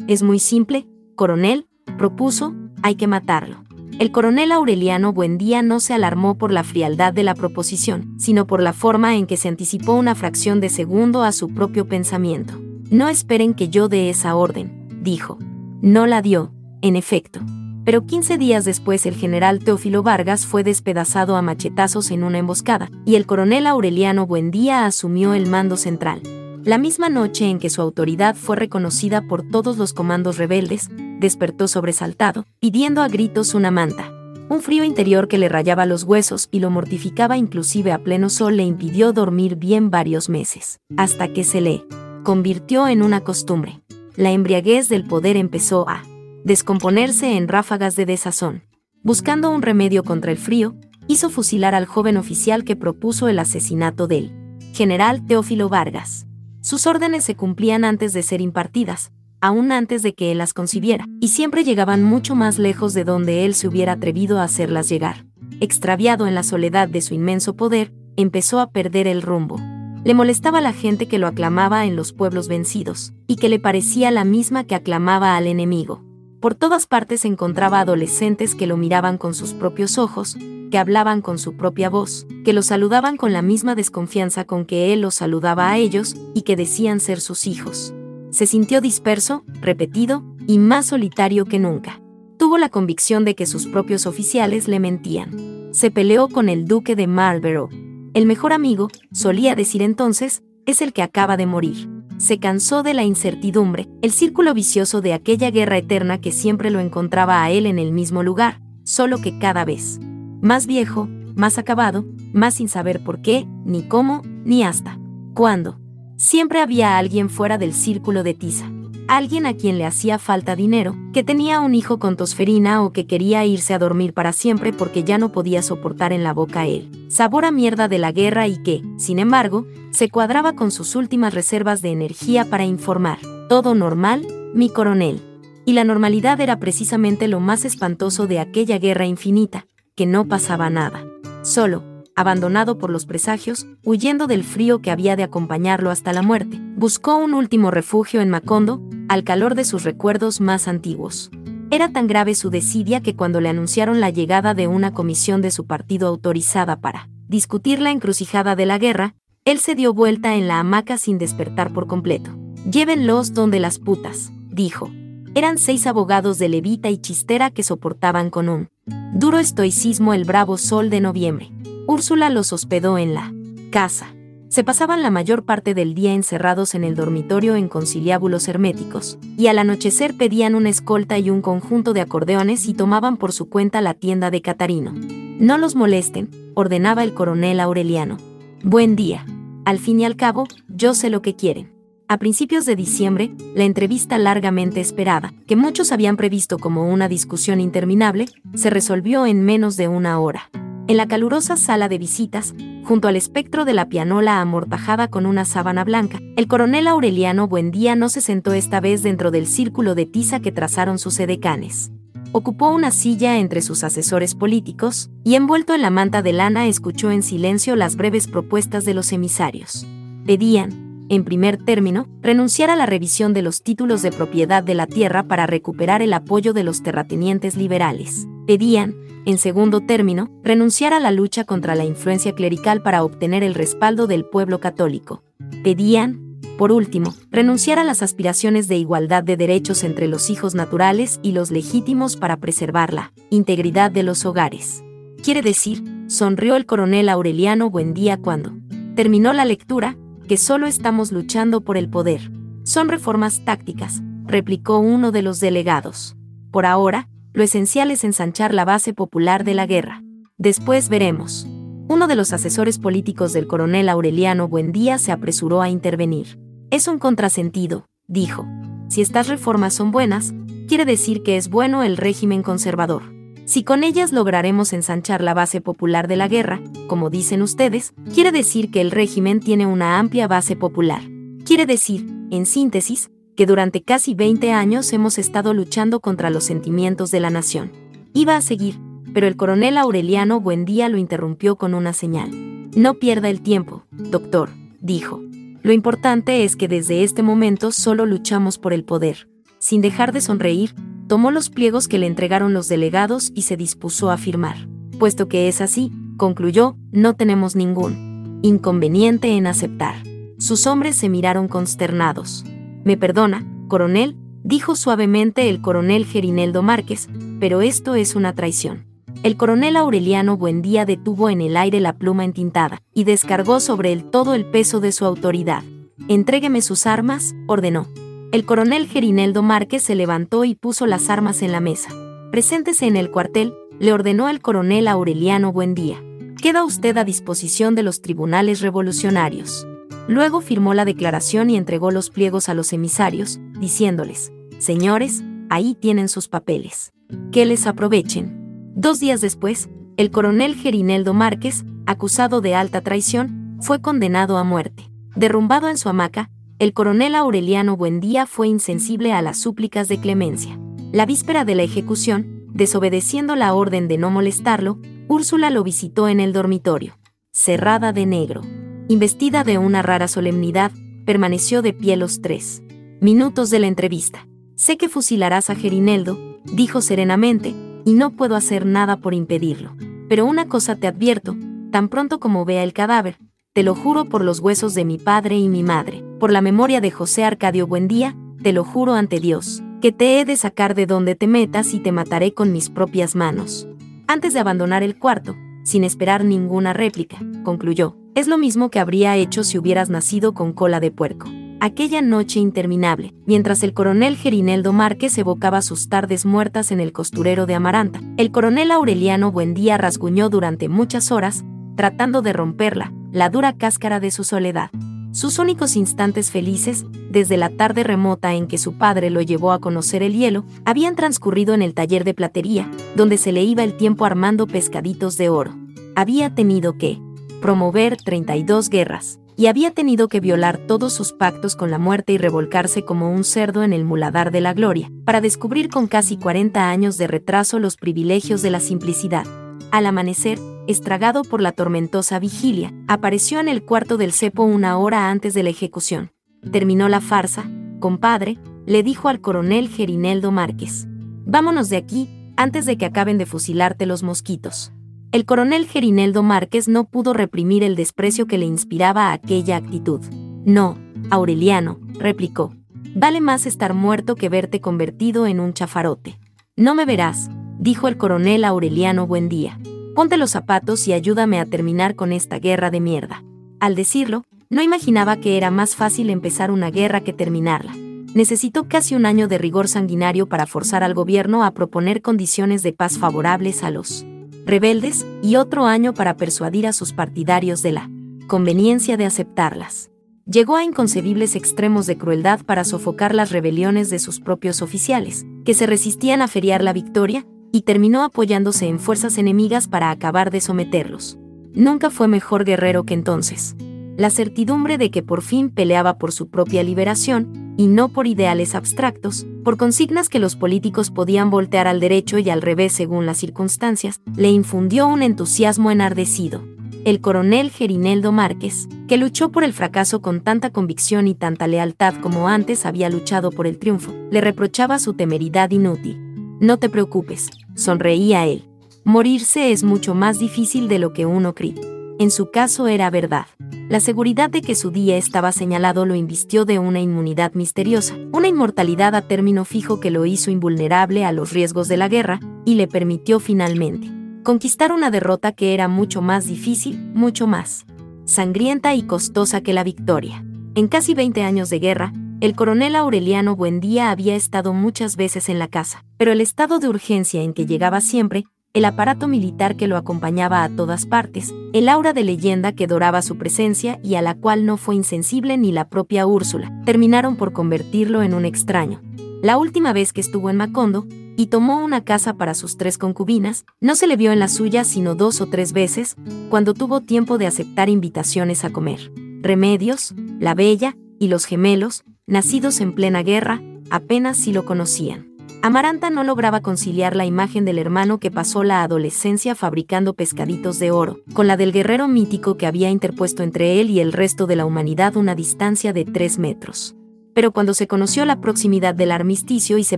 Es 0.09 0.23
muy 0.23 0.39
simple, 0.39 0.89
coronel, 1.15 1.67
propuso, 1.99 2.55
hay 2.83 2.95
que 2.95 3.07
matarlo. 3.07 3.65
El 3.99 4.11
coronel 4.11 4.51
Aureliano 4.51 5.13
Buendía 5.13 5.61
no 5.61 5.79
se 5.79 5.93
alarmó 5.93 6.39
por 6.39 6.53
la 6.53 6.65
frialdad 6.65 7.13
de 7.13 7.23
la 7.23 7.35
proposición, 7.35 8.15
sino 8.19 8.47
por 8.47 8.63
la 8.63 8.73
forma 8.73 9.15
en 9.17 9.27
que 9.27 9.37
se 9.37 9.49
anticipó 9.49 9.93
una 9.93 10.15
fracción 10.15 10.61
de 10.61 10.71
segundo 10.71 11.23
a 11.23 11.31
su 11.31 11.53
propio 11.53 11.87
pensamiento. 11.87 12.55
No 12.91 13.11
esperen 13.11 13.53
que 13.53 13.69
yo 13.69 13.89
dé 13.89 14.09
esa 14.09 14.35
orden, 14.37 14.89
dijo. 15.03 15.39
No 15.83 16.07
la 16.07 16.23
dio, 16.23 16.55
en 16.81 16.97
efecto. 16.97 17.41
Pero 17.85 18.07
15 18.07 18.39
días 18.39 18.65
después 18.65 19.07
el 19.07 19.15
general 19.15 19.59
Teófilo 19.59 20.03
Vargas 20.05 20.47
fue 20.47 20.63
despedazado 20.63 21.37
a 21.37 21.43
machetazos 21.43 22.13
en 22.13 22.23
una 22.23 22.39
emboscada, 22.39 22.91
y 23.05 23.17
el 23.17 23.27
coronel 23.27 23.67
Aureliano 23.67 24.27
Buendía 24.27 24.87
asumió 24.87 25.35
el 25.35 25.49
mando 25.49 25.77
central. 25.77 26.23
La 26.65 26.79
misma 26.79 27.09
noche 27.09 27.47
en 27.47 27.59
que 27.59 27.71
su 27.71 27.83
autoridad 27.83 28.37
fue 28.37 28.55
reconocida 28.55 29.23
por 29.23 29.49
todos 29.49 29.79
los 29.79 29.93
comandos 29.93 30.39
rebeldes, 30.39 30.91
despertó 31.19 31.67
sobresaltado, 31.67 32.45
pidiendo 32.61 33.03
a 33.03 33.09
gritos 33.09 33.55
una 33.55 33.73
manta. 33.73 34.13
Un 34.49 34.61
frío 34.61 34.85
interior 34.85 35.27
que 35.27 35.39
le 35.39 35.49
rayaba 35.49 35.85
los 35.85 36.05
huesos 36.05 36.49
y 36.53 36.61
lo 36.61 36.71
mortificaba 36.71 37.37
inclusive 37.37 37.91
a 37.91 37.99
pleno 37.99 38.31
sol 38.31 38.59
le 38.59 38.63
impidió 38.63 39.13
dormir 39.13 39.57
bien 39.57 39.91
varios 39.91 40.29
meses, 40.29 40.79
hasta 40.97 41.33
que 41.33 41.43
se 41.43 41.61
le 41.61 41.85
convirtió 42.23 42.87
en 42.87 43.03
una 43.03 43.23
costumbre. 43.23 43.81
La 44.15 44.31
embriaguez 44.31 44.89
del 44.89 45.05
poder 45.05 45.37
empezó 45.37 45.89
a 45.89 46.05
descomponerse 46.45 47.37
en 47.37 47.49
ráfagas 47.49 47.97
de 47.97 48.07
desazón. 48.07 48.65
Buscando 49.03 49.51
un 49.51 49.63
remedio 49.63 50.03
contra 50.05 50.31
el 50.31 50.39
frío, 50.39 50.75
hizo 51.07 51.31
fusilar 51.31 51.75
al 51.75 51.87
joven 51.87 52.17
oficial 52.17 52.65
que 52.65 52.77
propuso 52.77 53.29
el 53.29 53.39
asesinato 53.39 54.07
del 54.07 54.33
general 54.73 55.27
Teófilo 55.27 55.69
Vargas. 55.69 56.27
Sus 56.61 56.87
órdenes 56.87 57.25
se 57.25 57.35
cumplían 57.35 57.85
antes 57.85 58.13
de 58.13 58.23
ser 58.23 58.41
impartidas, 58.41 59.13
aún 59.41 59.73
antes 59.73 60.03
de 60.03 60.15
que 60.15 60.31
él 60.31 60.39
las 60.39 60.55
concibiera, 60.55 61.05
y 61.21 61.29
siempre 61.29 61.65
llegaban 61.65 62.05
mucho 62.05 62.35
más 62.35 62.59
lejos 62.59 62.95
de 62.95 63.05
donde 63.05 63.45
él 63.45 63.55
se 63.55 63.67
hubiera 63.67 63.93
atrevido 63.93 64.39
a 64.39 64.45
hacerlas 64.45 64.89
llegar. 64.89 65.27
Extraviado 65.61 66.27
en 66.27 66.35
la 66.35 66.45
soledad 66.45 66.89
de 66.89 67.01
su 67.01 67.15
inmenso 67.15 67.57
poder, 67.57 67.93
empezó 68.17 68.61
a 68.61 68.71
perder 68.71 69.07
el 69.09 69.23
rumbo. 69.23 69.61
Le 70.05 70.15
molestaba 70.15 70.61
la 70.61 70.73
gente 70.73 71.07
que 71.07 71.19
lo 71.19 71.27
aclamaba 71.27 71.87
en 71.87 71.97
los 71.97 72.13
pueblos 72.13 72.49
vencidos, 72.49 73.13
y 73.27 73.37
que 73.37 73.49
le 73.49 73.59
parecía 73.59 74.11
la 74.11 74.25
misma 74.25 74.65
que 74.65 74.75
aclamaba 74.75 75.37
al 75.37 75.47
enemigo. 75.47 76.05
Por 76.43 76.57
todas 76.57 76.89
partes 76.89 77.25
encontraba 77.25 77.79
adolescentes 77.79 78.57
que 78.57 78.67
lo 78.67 78.77
miraban 78.77 79.17
con 79.17 79.33
sus 79.33 79.55
propios 79.55 79.97
ojos, 79.97 80.37
que 80.73 80.77
hablaban 80.77 81.23
con 81.23 81.39
su 81.39 81.57
propia 81.57 81.89
voz, 81.89 82.27
que 82.45 82.53
lo 82.53 82.63
saludaban 82.63 83.17
con 83.17 83.33
la 83.33 83.43
misma 83.43 83.77
desconfianza 83.77 84.45
con 84.45 84.65
que 84.65 84.93
él 84.93 85.03
los 85.03 85.15
saludaba 85.15 85.71
a 85.71 85.79
ellos, 85.79 86.17
y 86.35 86.43
que 86.43 86.57
decían 86.57 86.99
ser 86.99 87.21
sus 87.21 87.47
hijos. 87.47 87.95
Se 88.31 88.47
sintió 88.47 88.81
disperso, 88.81 89.45
repetido, 89.61 90.25
y 90.49 90.59
más 90.59 90.87
solitario 90.87 91.45
que 91.45 91.61
nunca. 91.61 92.03
Tuvo 92.41 92.59
la 92.59 92.71
convicción 92.71 93.25
de 93.25 93.37
que 93.37 93.47
sus 93.47 93.69
propios 93.69 94.05
oficiales 94.07 94.67
le 94.67 94.81
mentían. 94.81 95.69
Se 95.71 95.93
peleó 95.93 96.27
con 96.27 96.49
el 96.49 96.65
duque 96.65 96.97
de 96.97 97.07
Marlborough. 97.07 97.71
El 98.15 98.27
mejor 98.27 98.53
amigo, 98.53 98.89
solía 99.13 99.55
decir 99.55 99.81
entonces, 99.81 100.43
es 100.67 100.83
el 100.83 100.93
que 100.93 101.03
acaba 101.03 101.37
de 101.37 101.47
morir. 101.47 102.02
Se 102.23 102.39
cansó 102.39 102.85
de 102.85 102.95
la 102.95 103.03
incertidumbre, 103.03 103.89
el 104.01 104.13
círculo 104.13 104.55
vicioso 104.55 105.01
de 105.01 105.13
aquella 105.13 105.51
guerra 105.51 105.79
eterna 105.79 106.21
que 106.21 106.31
siempre 106.31 106.71
lo 106.71 106.79
encontraba 106.79 107.43
a 107.43 107.51
él 107.51 107.67
en 107.67 107.81
el 107.81 107.91
mismo 107.91 108.23
lugar, 108.23 108.61
solo 108.85 109.21
que 109.21 109.41
cada 109.41 109.65
vez 109.65 109.99
más 110.41 110.69
viejo, 110.69 111.09
más 111.35 111.59
acabado, 111.59 112.05
más 112.33 112.55
sin 112.55 112.69
saber 112.69 113.03
por 113.03 113.23
qué, 113.23 113.49
ni 113.65 113.83
cómo, 113.89 114.23
ni 114.45 114.63
hasta 114.63 115.01
cuándo. 115.35 115.81
Siempre 116.17 116.61
había 116.61 116.97
alguien 116.97 117.29
fuera 117.29 117.59
del 117.59 117.75
círculo 117.75 118.23
de 118.23 118.35
tiza. 118.35 118.71
Alguien 119.13 119.45
a 119.45 119.53
quien 119.53 119.77
le 119.77 119.85
hacía 119.85 120.19
falta 120.19 120.57
dinero, 120.57 120.97
que 121.13 121.23
tenía 121.23 121.61
un 121.61 121.75
hijo 121.75 121.99
con 121.99 122.17
tosferina 122.17 122.83
o 122.83 122.95
que 122.95 123.07
quería 123.07 123.45
irse 123.45 123.75
a 123.75 123.79
dormir 123.79 124.15
para 124.15 124.33
siempre 124.33 124.73
porque 124.73 125.05
ya 125.05 125.19
no 125.19 125.33
podía 125.33 125.61
soportar 125.61 126.15
en 126.15 126.25
la 126.25 126.33
boca 126.33 126.65
él. 126.65 126.89
Sabor 127.11 127.45
a 127.45 127.51
mierda 127.51 127.89
de 127.89 127.99
la 127.99 128.11
guerra 128.11 128.49
y 128.49 128.63
que, 128.63 128.81
sin 128.97 129.19
embargo, 129.19 129.67
se 129.91 130.09
cuadraba 130.09 130.55
con 130.55 130.71
sus 130.71 130.97
últimas 130.97 131.35
reservas 131.35 131.83
de 131.83 131.91
energía 131.91 132.49
para 132.49 132.65
informar. 132.65 133.19
Todo 133.51 133.75
normal, 133.75 134.27
mi 134.55 134.71
coronel. 134.71 135.21
Y 135.67 135.75
la 135.75 135.85
normalidad 135.85 136.41
era 136.41 136.59
precisamente 136.59 137.29
lo 137.29 137.39
más 137.39 137.67
espantoso 137.67 138.27
de 138.27 138.41
aquella 138.41 138.79
guerra 138.79 139.05
infinita, 139.05 139.67
que 139.95 140.07
no 140.07 140.27
pasaba 140.27 140.71
nada. 140.71 141.05
Solo, 141.43 141.85
abandonado 142.17 142.79
por 142.79 142.91
los 142.91 143.07
presagios, 143.07 143.67
huyendo 143.85 144.27
del 144.27 144.45
frío 144.45 144.81
que 144.81 144.91
había 144.91 145.17
de 145.17 145.23
acompañarlo 145.23 145.91
hasta 145.91 146.13
la 146.13 146.23
muerte, 146.23 146.59
buscó 146.77 147.17
un 147.17 147.35
último 147.35 147.71
refugio 147.71 148.21
en 148.21 148.31
Macondo, 148.31 148.83
al 149.09 149.25
calor 149.25 149.55
de 149.55 149.65
sus 149.65 149.85
recuerdos 149.85 150.41
más 150.41 150.69
antiguos. 150.69 151.31
Era 151.71 151.91
tan 151.91 152.07
grave 152.07 152.35
su 152.35 152.51
desidia 152.51 153.01
que 153.01 153.17
cuando 153.17 153.41
le 153.41 153.49
anunciaron 153.49 154.01
la 154.01 154.11
llegada 154.11 154.53
de 154.55 154.67
una 154.67 154.93
comisión 154.93 155.41
de 155.41 155.51
su 155.51 155.67
partido 155.67 156.09
autorizada 156.09 156.81
para 156.81 157.09
discutir 157.29 157.81
la 157.81 157.91
encrucijada 157.91 158.57
de 158.57 158.67
la 158.67 158.79
guerra, 158.79 159.15
él 159.45 159.59
se 159.59 159.75
dio 159.75 159.95
vuelta 159.95 160.35
en 160.35 160.49
la 160.49 160.61
hamaca 160.61 160.99
sin 160.99 161.19
despertar 161.19 161.73
por 161.73 161.87
completo. 161.87 162.31
Llévenlos 162.71 163.33
donde 163.35 163.59
las 163.59 163.79
putas, 163.79 164.31
dijo. 164.51 164.91
Eran 165.35 165.57
seis 165.57 165.87
abogados 165.87 166.39
de 166.39 166.51
levita 166.51 166.91
y 166.91 166.99
chistera 166.99 167.51
que 167.51 167.63
soportaban 167.63 168.29
con 168.29 168.51
un 168.51 168.69
duro 169.15 169.39
estoicismo 169.39 170.13
el 170.13 170.25
bravo 170.25 170.59
sol 170.59 170.91
de 170.91 171.01
noviembre. 171.01 171.51
Úrsula 171.87 172.31
los 172.31 172.53
hospedó 172.53 172.97
en 172.97 173.15
la 173.15 173.33
casa. 173.71 174.15
Se 174.49 174.65
pasaban 174.65 175.03
la 175.03 175.11
mayor 175.11 175.45
parte 175.45 175.75
del 175.75 175.95
día 175.95 176.13
encerrados 176.13 176.75
en 176.75 176.85
el 176.85 176.95
dormitorio 176.95 177.57
en 177.57 177.69
conciliábulos 177.69 178.47
herméticos, 178.49 179.19
y 179.37 179.47
al 179.49 179.59
anochecer 179.59 180.17
pedían 180.17 180.55
una 180.55 180.69
escolta 180.69 181.19
y 181.19 181.31
un 181.31 181.41
conjunto 181.41 181.93
de 181.93 182.03
acordeones 182.03 182.67
y 182.67 182.75
tomaban 182.75 183.17
por 183.17 183.33
su 183.33 183.49
cuenta 183.49 183.81
la 183.81 183.95
tienda 183.95 184.31
de 184.31 184.43
Catarino. 184.43 184.93
No 184.93 185.59
los 185.59 185.75
molesten, 185.75 186.31
ordenaba 186.55 187.03
el 187.03 187.15
coronel 187.15 187.61
Aureliano. 187.61 188.19
Buen 188.63 188.95
día. 188.95 189.27
Al 189.65 189.79
fin 189.79 190.01
y 190.01 190.05
al 190.05 190.17
cabo, 190.17 190.47
yo 190.69 190.95
sé 190.95 191.09
lo 191.09 191.23
que 191.23 191.35
quieren. 191.35 191.73
A 192.09 192.19
principios 192.19 192.67
de 192.67 192.77
diciembre, 192.77 193.35
la 193.55 193.65
entrevista 193.65 194.19
largamente 194.19 194.81
esperada, 194.81 195.33
que 195.47 195.57
muchos 195.57 195.93
habían 195.93 196.19
previsto 196.19 196.59
como 196.59 196.89
una 196.93 197.09
discusión 197.09 197.59
interminable, 197.59 198.27
se 198.55 198.69
resolvió 198.71 199.25
en 199.25 199.43
menos 199.43 199.77
de 199.77 199.89
una 199.89 200.21
hora. 200.21 200.51
En 200.89 200.97
la 200.97 201.07
calurosa 201.07 201.57
sala 201.57 201.89
de 201.89 201.99
visitas, 201.99 202.55
junto 202.85 203.07
al 203.07 203.15
espectro 203.15 203.65
de 203.65 203.73
la 203.73 203.89
pianola 203.89 204.41
amortajada 204.41 205.09
con 205.09 205.27
una 205.27 205.45
sábana 205.45 205.85
blanca, 205.85 206.19
el 206.37 206.49
coronel 206.49 206.89
Aureliano 206.89 207.47
Buendía 207.47 207.95
no 207.95 208.09
se 208.09 208.21
sentó 208.21 208.53
esta 208.53 208.81
vez 208.81 209.03
dentro 209.05 209.31
del 209.31 209.47
círculo 209.47 209.95
de 209.95 210.07
tiza 210.07 210.41
que 210.41 210.51
trazaron 210.51 210.99
sus 210.99 211.21
edecanes. 211.21 211.93
Ocupó 212.33 212.71
una 212.71 212.91
silla 212.91 213.39
entre 213.39 213.63
sus 213.63 213.85
asesores 213.85 214.35
políticos, 214.35 215.11
y 215.23 215.37
envuelto 215.37 215.73
en 215.73 215.83
la 215.83 215.91
manta 215.91 216.21
de 216.21 216.33
lana 216.33 216.67
escuchó 216.67 217.13
en 217.13 217.23
silencio 217.23 217.77
las 217.77 217.95
breves 217.95 218.27
propuestas 218.27 218.85
de 218.85 218.95
los 218.95 219.13
emisarios. 219.13 219.87
Pedían, 220.27 221.07
en 221.11 221.25
primer 221.25 221.63
término, 221.63 222.09
renunciar 222.23 222.71
a 222.71 222.77
la 222.77 222.87
revisión 222.87 223.35
de 223.35 223.43
los 223.43 223.63
títulos 223.63 224.03
de 224.03 224.11
propiedad 224.11 224.65
de 224.65 224.75
la 224.75 224.87
tierra 224.87 225.23
para 225.29 225.47
recuperar 225.47 226.03
el 226.03 226.13
apoyo 226.13 226.53
de 226.53 226.65
los 226.65 226.83
terratenientes 226.83 227.55
liberales. 227.55 228.27
Pedían, 228.47 228.95
en 229.25 229.39
segundo 229.39 229.81
término, 229.81 230.31
renunciar 230.43 230.93
a 230.93 231.01
la 231.01 231.11
lucha 231.11 231.45
contra 231.45 231.75
la 231.75 231.85
influencia 231.85 232.35
clerical 232.35 232.83
para 232.83 233.05
obtener 233.05 233.43
el 233.45 233.55
respaldo 233.55 234.07
del 234.07 234.25
pueblo 234.25 234.61
católico. 234.61 235.23
Pedían, 235.63 236.39
por 236.59 236.73
último, 236.73 237.15
renunciar 237.31 237.79
a 237.79 237.85
las 237.85 238.03
aspiraciones 238.03 238.69
de 238.69 238.77
igualdad 238.77 239.23
de 239.23 239.37
derechos 239.37 239.85
entre 239.85 240.09
los 240.09 240.31
hijos 240.31 240.55
naturales 240.55 241.19
y 241.23 241.33
los 241.33 241.51
legítimos 241.51 242.17
para 242.17 242.37
preservar 242.37 242.93
la 242.93 243.13
integridad 243.31 243.91
de 243.91 244.03
los 244.03 244.25
hogares. 244.25 244.85
Quiere 245.23 245.43
decir, 245.43 245.83
sonrió 246.09 246.57
el 246.57 246.67
coronel 246.67 247.09
Aureliano 247.09 247.71
Buendía 247.71 248.17
cuando 248.17 248.53
terminó 248.97 249.33
la 249.33 249.45
lectura, 249.45 249.97
que 250.29 250.37
solo 250.37 250.67
estamos 250.67 251.13
luchando 251.13 251.63
por 251.63 251.77
el 251.77 251.89
poder. 251.89 252.31
Son 252.65 252.89
reformas 252.89 253.45
tácticas, 253.45 254.03
replicó 254.27 254.79
uno 254.79 255.11
de 255.13 255.23
los 255.23 255.41
delegados. 255.41 256.17
Por 256.51 256.67
ahora, 256.67 257.09
lo 257.35 257.43
esencial 257.43 257.91
es 257.91 258.05
ensanchar 258.05 258.53
la 258.53 258.65
base 258.65 258.93
popular 258.93 259.45
de 259.45 259.55
la 259.55 259.67
guerra. 259.67 260.03
Después 260.37 260.89
veremos. 260.89 261.47
Uno 261.89 262.07
de 262.07 262.15
los 262.15 262.33
asesores 262.33 262.79
políticos 262.79 263.33
del 263.33 263.47
coronel 263.47 263.89
Aureliano 263.89 264.49
Buendía 264.49 264.99
se 264.99 265.13
apresuró 265.13 265.63
a 265.63 265.71
intervenir. 265.71 266.39
Es 266.71 266.89
un 266.89 266.99
contrasentido, 266.99 267.87
dijo. 268.07 268.47
Si 268.89 269.01
estas 269.01 269.29
reformas 269.29 269.75
son 269.75 269.91
buenas, 269.91 270.35
quiere 270.69 270.85
decir 270.85 271.23
que 271.23 271.37
es 271.37 271.49
bueno 271.49 271.83
el 271.83 271.97
régimen 271.97 272.43
conservador. 272.43 273.03
Si 273.45 273.65
con 273.65 273.83
ellas 273.83 274.13
lograremos 274.13 274.73
ensanchar 274.73 275.23
la 275.23 275.35
base 275.35 275.61
popular 275.61 276.09
de 276.09 276.17
la 276.17 276.29
guerra, 276.29 276.61
como 276.87 277.11
dicen 277.11 277.43
ustedes, 277.43 277.93
quiere 278.15 278.31
decir 278.31 278.71
que 278.71 278.81
el 278.81 278.91
régimen 278.91 279.41
tiene 279.41 279.67
una 279.67 279.99
amplia 279.99 280.29
base 280.29 280.55
popular. 280.55 281.03
Quiere 281.45 281.67
decir, 281.67 282.07
en 282.31 282.47
síntesis, 282.47 283.11
que 283.37 283.47
durante 283.47 283.83
casi 283.83 284.15
20 284.15 284.53
años 284.53 284.93
hemos 284.93 285.19
estado 285.19 285.55
luchando 285.55 286.01
contra 286.01 286.31
los 286.31 286.45
sentimientos 286.45 287.11
de 287.11 287.21
la 287.21 287.31
nación. 287.31 287.73
Iba 288.15 288.37
a 288.37 288.43
seguir, 288.43 288.79
pero 289.15 289.27
el 289.27 289.37
coronel 289.37 289.79
Aureliano 289.79 290.41
Buendía 290.41 290.89
lo 290.89 290.99
interrumpió 290.99 291.57
con 291.57 291.75
una 291.75 291.93
señal. 291.93 292.31
No 292.75 292.95
pierda 292.95 293.29
el 293.31 293.43
tiempo, 293.43 293.85
doctor, 293.91 294.51
dijo. 294.81 295.21
Lo 295.63 295.73
importante 295.73 296.45
es 296.45 296.57
que 296.57 296.69
desde 296.69 297.05
este 297.05 297.23
momento 297.23 297.71
solo 297.71 298.07
luchamos 298.07 298.59
por 298.59 298.73
el 298.73 298.85
poder. 298.85 299.29
Sin 299.59 299.81
dejar 299.81 300.13
de 300.13 300.21
sonreír, 300.21 300.75
tomó 301.07 301.31
los 301.31 301.51
pliegos 301.51 301.87
que 301.87 301.99
le 301.99 302.07
entregaron 302.07 302.53
los 302.53 302.69
delegados 302.69 303.31
y 303.35 303.43
se 303.43 303.57
dispuso 303.57 304.11
a 304.11 304.17
firmar. 304.17 304.69
Puesto 304.99 305.29
que 305.29 305.49
es 305.49 305.61
así, 305.61 305.93
concluyó, 306.17 306.77
no 306.91 307.15
tenemos 307.15 307.55
ningún 307.55 308.13
inconveniente 308.43 309.37
en 309.37 309.47
aceptar. 309.47 309.95
Sus 310.39 310.67
hombres 310.67 310.97
se 310.97 311.09
miraron 311.09 311.47
consternados. 311.47 312.45
Me 312.85 312.97
perdona, 312.97 313.47
coronel, 313.69 314.17
dijo 314.43 314.75
suavemente 314.75 315.49
el 315.49 315.61
coronel 315.61 316.05
Gerineldo 316.05 316.63
Márquez, 316.63 317.09
pero 317.39 317.63
esto 317.63 317.95
es 317.95 318.17
una 318.17 318.35
traición. 318.35 318.87
El 319.23 319.37
coronel 319.37 319.77
Aureliano 319.77 320.37
Buendía 320.37 320.85
detuvo 320.85 321.31
en 321.31 321.41
el 321.41 321.57
aire 321.57 321.79
la 321.79 321.93
pluma 321.93 322.25
entintada 322.25 322.83
y 322.93 323.05
descargó 323.05 323.61
sobre 323.61 323.93
él 323.93 324.11
todo 324.11 324.35
el 324.35 324.45
peso 324.45 324.81
de 324.81 324.91
su 324.91 325.05
autoridad. 325.05 325.63
Entrégueme 326.09 326.61
sus 326.61 326.87
armas, 326.87 327.35
ordenó. 327.47 327.87
El 328.33 328.45
coronel 328.45 328.89
Gerineldo 328.89 329.43
Márquez 329.43 329.85
se 329.85 329.95
levantó 329.95 330.45
y 330.45 330.57
puso 330.57 330.87
las 330.87 331.09
armas 331.09 331.43
en 331.43 331.53
la 331.53 331.61
mesa. 331.61 331.91
Preséntese 332.33 332.87
en 332.87 332.97
el 332.97 333.13
cuartel, 333.13 333.55
le 333.79 333.93
ordenó 333.93 334.29
el 334.29 334.41
coronel 334.41 334.89
Aureliano 334.89 335.53
Buendía. 335.53 336.03
Queda 336.43 336.65
usted 336.65 336.97
a 336.97 337.05
disposición 337.05 337.77
de 337.77 337.85
los 337.85 338.03
tribunales 338.03 338.61
revolucionarios. 338.61 339.69
Luego 340.09 340.41
firmó 340.41 340.75
la 340.75 340.85
declaración 340.85 341.51
y 341.51 341.57
entregó 341.57 341.91
los 341.91 342.11
pliegos 342.11 342.49
a 342.49 342.55
los 342.55 342.73
emisarios, 342.73 343.41
diciéndoles, 343.59 344.33
Señores, 344.59 345.23
ahí 345.51 345.75
tienen 345.75 346.09
sus 346.09 346.29
papeles. 346.29 346.93
Que 347.31 347.47
les 347.47 347.67
aprovechen. 347.67 348.73
Dos 348.75 349.01
días 349.01 349.21
después, 349.21 349.69
el 349.97 350.11
coronel 350.11 350.55
Gerineldo 350.55 351.15
Márquez, 351.15 351.65
acusado 351.87 352.41
de 352.41 352.55
alta 352.55 352.81
traición, 352.81 353.59
fue 353.61 353.81
condenado 353.81 354.39
a 354.39 354.45
muerte. 354.45 354.91
Derrumbado 355.15 355.69
en 355.69 355.79
su 355.79 355.89
hamaca, 355.89 356.31
el 356.59 356.73
coronel 356.73 357.15
Aureliano 357.15 357.77
Buendía 357.77 358.27
fue 358.27 358.49
insensible 358.49 359.13
a 359.13 359.21
las 359.21 359.39
súplicas 359.39 359.89
de 359.89 360.01
clemencia. 360.01 360.59
La 360.93 361.07
víspera 361.07 361.45
de 361.45 361.55
la 361.55 361.63
ejecución, 361.63 362.47
desobedeciendo 362.53 363.37
la 363.37 363.53
orden 363.55 363.89
de 363.89 363.99
no 363.99 364.11
molestarlo, 364.11 364.79
Úrsula 365.09 365.51
lo 365.51 365.63
visitó 365.63 366.09
en 366.09 366.21
el 366.21 366.33
dormitorio. 366.33 366.99
Cerrada 367.33 367.93
de 367.93 368.07
negro. 368.07 368.43
Investida 368.89 369.45
de 369.45 369.59
una 369.59 369.83
rara 369.83 370.09
solemnidad, 370.09 370.73
permaneció 371.05 371.63
de 371.63 371.73
pie 371.73 371.97
los 371.97 372.21
tres 372.21 372.63
minutos 373.01 373.51
de 373.51 373.59
la 373.59 373.67
entrevista. 373.67 374.29
Sé 374.55 374.77
que 374.77 374.89
fusilarás 374.89 375.51
a 375.51 375.57
Gerineldo, 375.57 376.17
dijo 376.45 376.81
serenamente, 376.81 377.53
y 377.85 377.95
no 377.95 378.11
puedo 378.11 378.37
hacer 378.37 378.65
nada 378.65 378.99
por 378.99 379.13
impedirlo. 379.13 379.75
Pero 380.09 380.25
una 380.25 380.47
cosa 380.47 380.77
te 380.77 380.87
advierto, 380.87 381.37
tan 381.73 381.89
pronto 381.89 382.21
como 382.21 382.45
vea 382.45 382.63
el 382.63 382.73
cadáver, 382.73 383.19
te 383.55 383.65
lo 383.65 383.75
juro 383.75 384.05
por 384.05 384.23
los 384.23 384.39
huesos 384.39 384.75
de 384.75 384.85
mi 384.85 384.99
padre 384.99 385.37
y 385.37 385.49
mi 385.49 385.65
madre, 385.65 386.05
por 386.21 386.31
la 386.31 386.43
memoria 386.43 386.81
de 386.81 386.93
José 386.93 387.25
Arcadio 387.25 387.67
Buendía, 387.67 388.17
te 388.41 388.53
lo 388.53 388.63
juro 388.63 388.95
ante 388.95 389.19
Dios, 389.19 389.65
que 389.81 389.91
te 389.91 390.21
he 390.21 390.25
de 390.25 390.37
sacar 390.37 390.77
de 390.77 390.87
donde 390.87 391.17
te 391.17 391.27
metas 391.27 391.75
y 391.75 391.81
te 391.81 391.91
mataré 391.91 392.35
con 392.35 392.53
mis 392.53 392.71
propias 392.71 393.17
manos. 393.17 393.67
Antes 394.07 394.33
de 394.33 394.39
abandonar 394.39 394.85
el 394.85 394.97
cuarto, 394.97 395.35
sin 395.65 395.83
esperar 395.83 396.25
ninguna 396.25 396.73
réplica, 396.73 397.19
concluyó, 397.43 397.97
es 398.15 398.29
lo 398.29 398.39
mismo 398.39 398.71
que 398.71 398.81
habría 398.81 399.17
hecho 399.17 399.45
si 399.45 399.59
hubieras 399.59 399.91
nacido 399.91 400.35
con 400.35 400.53
cola 400.53 400.81
de 400.81 400.91
puerco 400.91 401.29
aquella 401.63 402.03
noche 402.03 402.41
interminable, 402.41 403.15
mientras 403.25 403.63
el 403.63 403.73
coronel 403.73 404.17
Gerineldo 404.17 404.73
Márquez 404.73 405.17
evocaba 405.17 405.63
sus 405.63 405.89
tardes 405.89 406.27
muertas 406.27 406.73
en 406.73 406.81
el 406.81 406.93
costurero 406.93 407.47
de 407.47 407.55
Amaranta. 407.55 408.01
El 408.17 408.33
coronel 408.33 408.73
Aureliano 408.73 409.31
Buendía 409.31 409.79
rasguñó 409.79 410.29
durante 410.29 410.69
muchas 410.69 411.13
horas, 411.13 411.45
tratando 411.77 412.21
de 412.21 412.33
romperla, 412.33 412.93
la 413.13 413.31
dura 413.31 413.57
cáscara 413.57 414.01
de 414.01 414.11
su 414.11 414.25
soledad. 414.25 414.71
Sus 415.13 415.39
únicos 415.39 415.77
instantes 415.77 416.33
felices, 416.33 416.85
desde 417.13 417.37
la 417.37 417.49
tarde 417.49 417.85
remota 417.85 418.35
en 418.35 418.49
que 418.49 418.59
su 418.59 418.77
padre 418.77 419.11
lo 419.11 419.21
llevó 419.21 419.53
a 419.53 419.61
conocer 419.61 420.03
el 420.03 420.15
hielo, 420.15 420.45
habían 420.65 420.97
transcurrido 420.97 421.55
en 421.55 421.63
el 421.63 421.75
taller 421.75 422.03
de 422.03 422.15
platería, 422.15 422.69
donde 422.97 423.19
se 423.19 423.31
le 423.31 423.45
iba 423.45 423.63
el 423.63 423.77
tiempo 423.77 424.05
armando 424.05 424.49
pescaditos 424.49 425.17
de 425.17 425.29
oro. 425.29 425.55
Había 425.95 426.35
tenido 426.35 426.77
que 426.77 426.99
promover 427.43 427.99
32 427.99 428.71
guerras, 428.71 429.21
y 429.37 429.47
había 429.47 429.73
tenido 429.73 430.09
que 430.09 430.21
violar 430.21 430.59
todos 430.59 430.93
sus 430.93 431.13
pactos 431.13 431.57
con 431.57 431.71
la 431.71 431.79
muerte 431.79 432.13
y 432.13 432.19
revolcarse 432.19 432.85
como 432.85 433.11
un 433.11 433.25
cerdo 433.25 433.65
en 433.65 433.73
el 433.73 433.85
muladar 433.85 434.31
de 434.31 434.41
la 434.41 434.55
gloria, 434.55 434.91
para 435.05 435.21
descubrir 435.21 435.69
con 435.69 435.89
casi 435.89 436.17
40 436.17 436.71
años 436.71 436.97
de 436.97 437.09
retraso 437.09 437.59
los 437.59 437.77
privilegios 437.77 438.41
de 438.41 438.51
la 438.51 438.61
simplicidad. 438.61 439.27
Al 439.73 439.87
amanecer, 439.87 440.39
estragado 440.69 441.23
por 441.25 441.43
la 441.43 441.53
tormentosa 441.53 442.19
vigilia, 442.19 442.73
apareció 442.87 443.41
en 443.41 443.49
el 443.49 443.65
cuarto 443.65 443.97
del 443.97 444.13
cepo 444.13 444.45
una 444.45 444.79
hora 444.79 445.11
antes 445.11 445.35
de 445.35 445.43
la 445.43 445.51
ejecución. 445.51 446.13
Terminó 446.53 446.89
la 446.89 447.01
farsa, 447.01 447.45
compadre, 447.81 448.39
le 448.67 448.83
dijo 448.83 449.09
al 449.09 449.21
coronel 449.21 449.69
Gerineldo 449.69 450.31
Márquez. 450.31 450.87
Vámonos 451.27 451.69
de 451.69 451.77
aquí, 451.77 452.09
antes 452.37 452.67
de 452.67 452.79
que 452.79 452.87
acaben 452.87 453.19
de 453.19 453.27
fusilarte 453.27 453.87
los 453.87 454.03
mosquitos. 454.03 454.73
El 455.13 455.27
coronel 455.27 455.67
Gerineldo 455.67 456.23
Márquez 456.23 456.69
no 456.69 456.85
pudo 456.85 457.13
reprimir 457.13 457.63
el 457.65 457.77
desprecio 457.77 458.27
que 458.27 458.39
le 458.39 458.47
inspiraba 458.47 459.13
aquella 459.13 459.59
actitud. 459.59 460.01
No, 460.47 460.79
Aureliano, 461.11 461.79
replicó. 461.99 462.55
Vale 462.95 463.21
más 463.21 463.45
estar 463.45 463.75
muerto 463.75 464.15
que 464.17 464.31
verte 464.31 464.63
convertido 464.63 465.27
en 465.27 465.39
un 465.39 465.53
chafarote. 465.53 466.19
No 466.57 466.75
me 466.75 466.87
verás, 466.87 467.29
dijo 467.59 467.89
el 467.89 467.99
coronel 467.99 468.43
Aureliano 468.43 469.07
Buendía. 469.07 469.61
Ponte 469.95 470.17
los 470.17 470.31
zapatos 470.31 470.89
y 470.89 470.95
ayúdame 470.95 471.41
a 471.41 471.45
terminar 471.45 471.95
con 471.95 472.11
esta 472.15 472.39
guerra 472.39 472.71
de 472.71 472.81
mierda. 472.81 473.23
Al 473.61 473.75
decirlo, 473.75 474.25
no 474.49 474.63
imaginaba 474.63 475.19
que 475.19 475.37
era 475.37 475.51
más 475.51 475.77
fácil 475.77 476.09
empezar 476.09 476.51
una 476.51 476.71
guerra 476.71 477.03
que 477.03 477.13
terminarla. 477.13 477.75
Necesitó 478.15 478.67
casi 478.67 478.95
un 478.95 479.05
año 479.05 479.29
de 479.29 479.37
rigor 479.37 479.69
sanguinario 479.69 480.27
para 480.27 480.47
forzar 480.47 480.83
al 480.83 480.95
gobierno 480.95 481.45
a 481.45 481.51
proponer 481.51 482.01
condiciones 482.01 482.63
de 482.63 482.73
paz 482.73 482.97
favorables 482.97 483.63
a 483.63 483.71
los 483.71 484.07
rebeldes, 484.45 485.07
y 485.23 485.37
otro 485.37 485.67
año 485.67 485.95
para 485.95 486.17
persuadir 486.17 486.67
a 486.67 486.73
sus 486.73 486.93
partidarios 486.93 487.63
de 487.63 487.73
la 487.73 487.91
conveniencia 488.27 488.97
de 488.97 489.05
aceptarlas. 489.05 489.91
Llegó 490.25 490.57
a 490.57 490.65
inconcebibles 490.65 491.35
extremos 491.35 491.87
de 491.87 491.99
crueldad 491.99 492.41
para 492.45 492.65
sofocar 492.65 493.15
las 493.15 493.33
rebeliones 493.33 493.91
de 493.91 493.99
sus 493.99 494.21
propios 494.21 494.63
oficiales, 494.63 495.27
que 495.45 495.55
se 495.55 495.67
resistían 495.67 496.23
a 496.23 496.29
feriar 496.29 496.63
la 496.63 496.73
victoria, 496.73 497.27
y 497.51 497.63
terminó 497.63 498.03
apoyándose 498.03 498.67
en 498.67 498.79
fuerzas 498.79 499.19
enemigas 499.19 499.69
para 499.69 499.91
acabar 499.91 500.31
de 500.31 500.41
someterlos. 500.41 501.19
Nunca 501.55 501.91
fue 501.91 502.09
mejor 502.09 502.45
guerrero 502.45 502.85
que 502.85 502.95
entonces 502.95 503.57
la 503.97 504.11
certidumbre 504.11 504.79
de 504.79 504.91
que 504.91 505.03
por 505.03 505.23
fin 505.23 505.51
peleaba 505.51 505.99
por 505.99 506.13
su 506.13 506.29
propia 506.29 506.63
liberación, 506.63 507.55
y 507.57 507.67
no 507.67 507.89
por 507.89 508.07
ideales 508.07 508.55
abstractos, 508.55 509.27
por 509.45 509.57
consignas 509.57 510.09
que 510.09 510.19
los 510.19 510.37
políticos 510.37 510.91
podían 510.91 511.31
voltear 511.31 511.69
al 511.69 511.81
derecho 511.81 512.19
y 512.19 512.31
al 512.31 512.43
revés 512.43 512.73
según 512.73 513.07
las 513.07 513.19
circunstancias, 513.19 514.01
le 514.17 514.31
infundió 514.31 514.89
un 514.89 515.03
entusiasmo 515.03 515.71
enardecido. 515.71 516.43
El 516.85 517.01
coronel 517.01 517.51
Gerineldo 517.51 518.11
Márquez, 518.11 518.69
que 518.89 518.97
luchó 518.97 519.31
por 519.31 519.45
el 519.45 519.53
fracaso 519.53 520.03
con 520.03 520.21
tanta 520.21 520.51
convicción 520.51 521.07
y 521.07 521.15
tanta 521.15 521.47
lealtad 521.47 521.95
como 522.01 522.29
antes 522.29 522.67
había 522.67 522.91
luchado 522.91 523.31
por 523.31 523.47
el 523.47 523.59
triunfo, 523.59 523.93
le 524.11 524.21
reprochaba 524.21 524.79
su 524.79 524.95
temeridad 524.95 525.51
inútil. 525.51 525.99
No 526.41 526.57
te 526.57 526.69
preocupes, 526.69 527.31
sonreía 527.55 528.27
él. 528.27 528.49
Morirse 528.85 529.53
es 529.53 529.63
mucho 529.63 529.95
más 529.95 530.19
difícil 530.19 530.67
de 530.67 530.81
lo 530.81 530.93
que 530.93 531.07
uno 531.07 531.35
cree. 531.35 531.82
En 531.99 532.11
su 532.11 532.31
caso 532.31 532.67
era 532.67 532.91
verdad. 532.91 533.27
La 533.69 533.81
seguridad 533.81 534.31
de 534.31 534.43
que 534.43 534.55
su 534.55 534.71
día 534.71 534.97
estaba 534.97 535.33
señalado 535.33 535.87
lo 535.87 535.95
invistió 535.95 536.45
de 536.45 536.59
una 536.59 536.81
inmunidad 536.81 537.33
misteriosa, 537.35 537.97
una 538.13 538.29
inmortalidad 538.29 538.95
a 538.95 539.03
término 539.03 539.45
fijo 539.45 539.81
que 539.81 539.91
lo 539.91 540.05
hizo 540.05 540.31
invulnerable 540.31 541.05
a 541.05 541.13
los 541.13 541.33
riesgos 541.33 541.69
de 541.69 541.77
la 541.77 541.89
guerra, 541.89 542.21
y 542.45 542.57
le 542.57 542.67
permitió 542.67 543.21
finalmente 543.21 543.89
conquistar 544.23 544.73
una 544.73 544.91
derrota 544.91 545.33
que 545.33 545.55
era 545.55 545.69
mucho 545.69 546.01
más 546.01 546.27
difícil, 546.27 546.79
mucho 546.95 547.27
más 547.27 547.67
sangrienta 548.05 548.75
y 548.75 548.83
costosa 548.83 549.41
que 549.43 549.53
la 549.53 549.65
victoria. 549.65 550.25
En 550.55 550.69
casi 550.69 550.95
20 550.95 551.23
años 551.23 551.51
de 551.51 551.61
guerra, 551.61 551.93
el 552.21 552.35
coronel 552.35 552.77
Aureliano 552.77 553.37
Buendía 553.37 553.91
había 553.91 554.15
estado 554.15 554.53
muchas 554.53 554.97
veces 554.97 555.29
en 555.29 555.39
la 555.39 555.49
casa, 555.49 555.85
pero 555.97 556.13
el 556.13 556.21
estado 556.21 556.59
de 556.59 556.69
urgencia 556.69 557.23
en 557.23 557.33
que 557.33 557.47
llegaba 557.47 557.81
siempre 557.81 558.25
el 558.55 558.67
aparato 558.67 559.09
militar 559.09 559.57
que 559.57 559.67
lo 559.67 559.77
acompañaba 559.77 560.45
a 560.45 560.49
todas 560.51 560.85
partes, 560.85 561.35
el 561.53 561.69
aura 561.69 561.93
de 561.93 562.05
leyenda 562.05 562.53
que 562.53 562.67
doraba 562.67 563.01
su 563.01 563.17
presencia 563.17 563.81
y 563.83 563.95
a 563.95 564.03
la 564.03 564.15
cual 564.15 564.45
no 564.45 564.59
fue 564.59 564.75
insensible 564.75 565.39
ni 565.39 565.53
la 565.53 565.69
propia 565.69 566.07
Úrsula, 566.07 566.53
terminaron 566.65 567.17
por 567.17 567.33
convertirlo 567.33 568.03
en 568.03 568.13
un 568.13 568.27
extraño. 568.27 568.83
La 569.23 569.39
última 569.39 569.73
vez 569.73 569.93
que 569.93 570.01
estuvo 570.01 570.29
en 570.29 570.37
Macondo, 570.37 570.87
y 571.17 571.27
tomó 571.27 571.63
una 571.63 571.85
casa 571.85 572.15
para 572.15 572.35
sus 572.35 572.57
tres 572.57 572.79
concubinas, 572.79 573.45
no 573.61 573.77
se 573.77 573.87
le 573.87 573.97
vio 573.97 574.13
en 574.13 574.19
la 574.19 574.29
suya 574.29 574.65
sino 574.65 574.95
dos 574.95 575.21
o 575.21 575.27
tres 575.27 575.53
veces, 575.53 575.97
cuando 576.31 576.55
tuvo 576.55 576.81
tiempo 576.81 577.19
de 577.19 577.27
aceptar 577.27 577.69
invitaciones 577.69 578.45
a 578.45 578.51
comer. 578.51 578.93
Remedios, 579.21 579.95
la 580.19 580.35
Bella 580.35 580.77
y 580.99 581.09
los 581.09 581.27
gemelos, 581.27 581.85
nacidos 582.07 582.61
en 582.61 582.75
plena 582.75 583.03
guerra, 583.03 583.43
apenas 583.71 584.17
si 584.17 584.33
lo 584.33 584.45
conocían. 584.45 585.12
Amaranta 585.45 585.91
no 585.91 586.05
lograba 586.05 586.41
conciliar 586.41 586.95
la 586.95 587.05
imagen 587.05 587.45
del 587.45 587.59
hermano 587.59 587.99
que 587.99 588.13
pasó 588.13 588.45
la 588.45 588.63
adolescencia 588.63 589.35
fabricando 589.35 589.93
pescaditos 589.93 590.61
de 590.61 590.71
oro, 590.71 591.01
con 591.15 591.27
la 591.27 591.37
del 591.37 591.51
guerrero 591.51 591.89
mítico 591.89 592.37
que 592.37 592.47
había 592.47 592.71
interpuesto 592.71 593.25
entre 593.25 593.61
él 593.61 593.69
y 593.69 593.81
el 593.81 593.93
resto 593.93 594.29
de 594.29 594.37
la 594.37 594.47
humanidad 594.47 594.97
una 594.97 595.17
distancia 595.17 595.73
de 595.73 595.85
tres 595.85 596.19
metros. 596.19 596.77
pero 597.15 597.33
cuando 597.33 597.55
se 597.55 597.67
conoció 597.67 598.07
la 598.07 598.21
proximidad 598.21 598.75
del 598.75 598.91
armisticio 598.91 599.59
y 599.59 599.65
se 599.65 599.77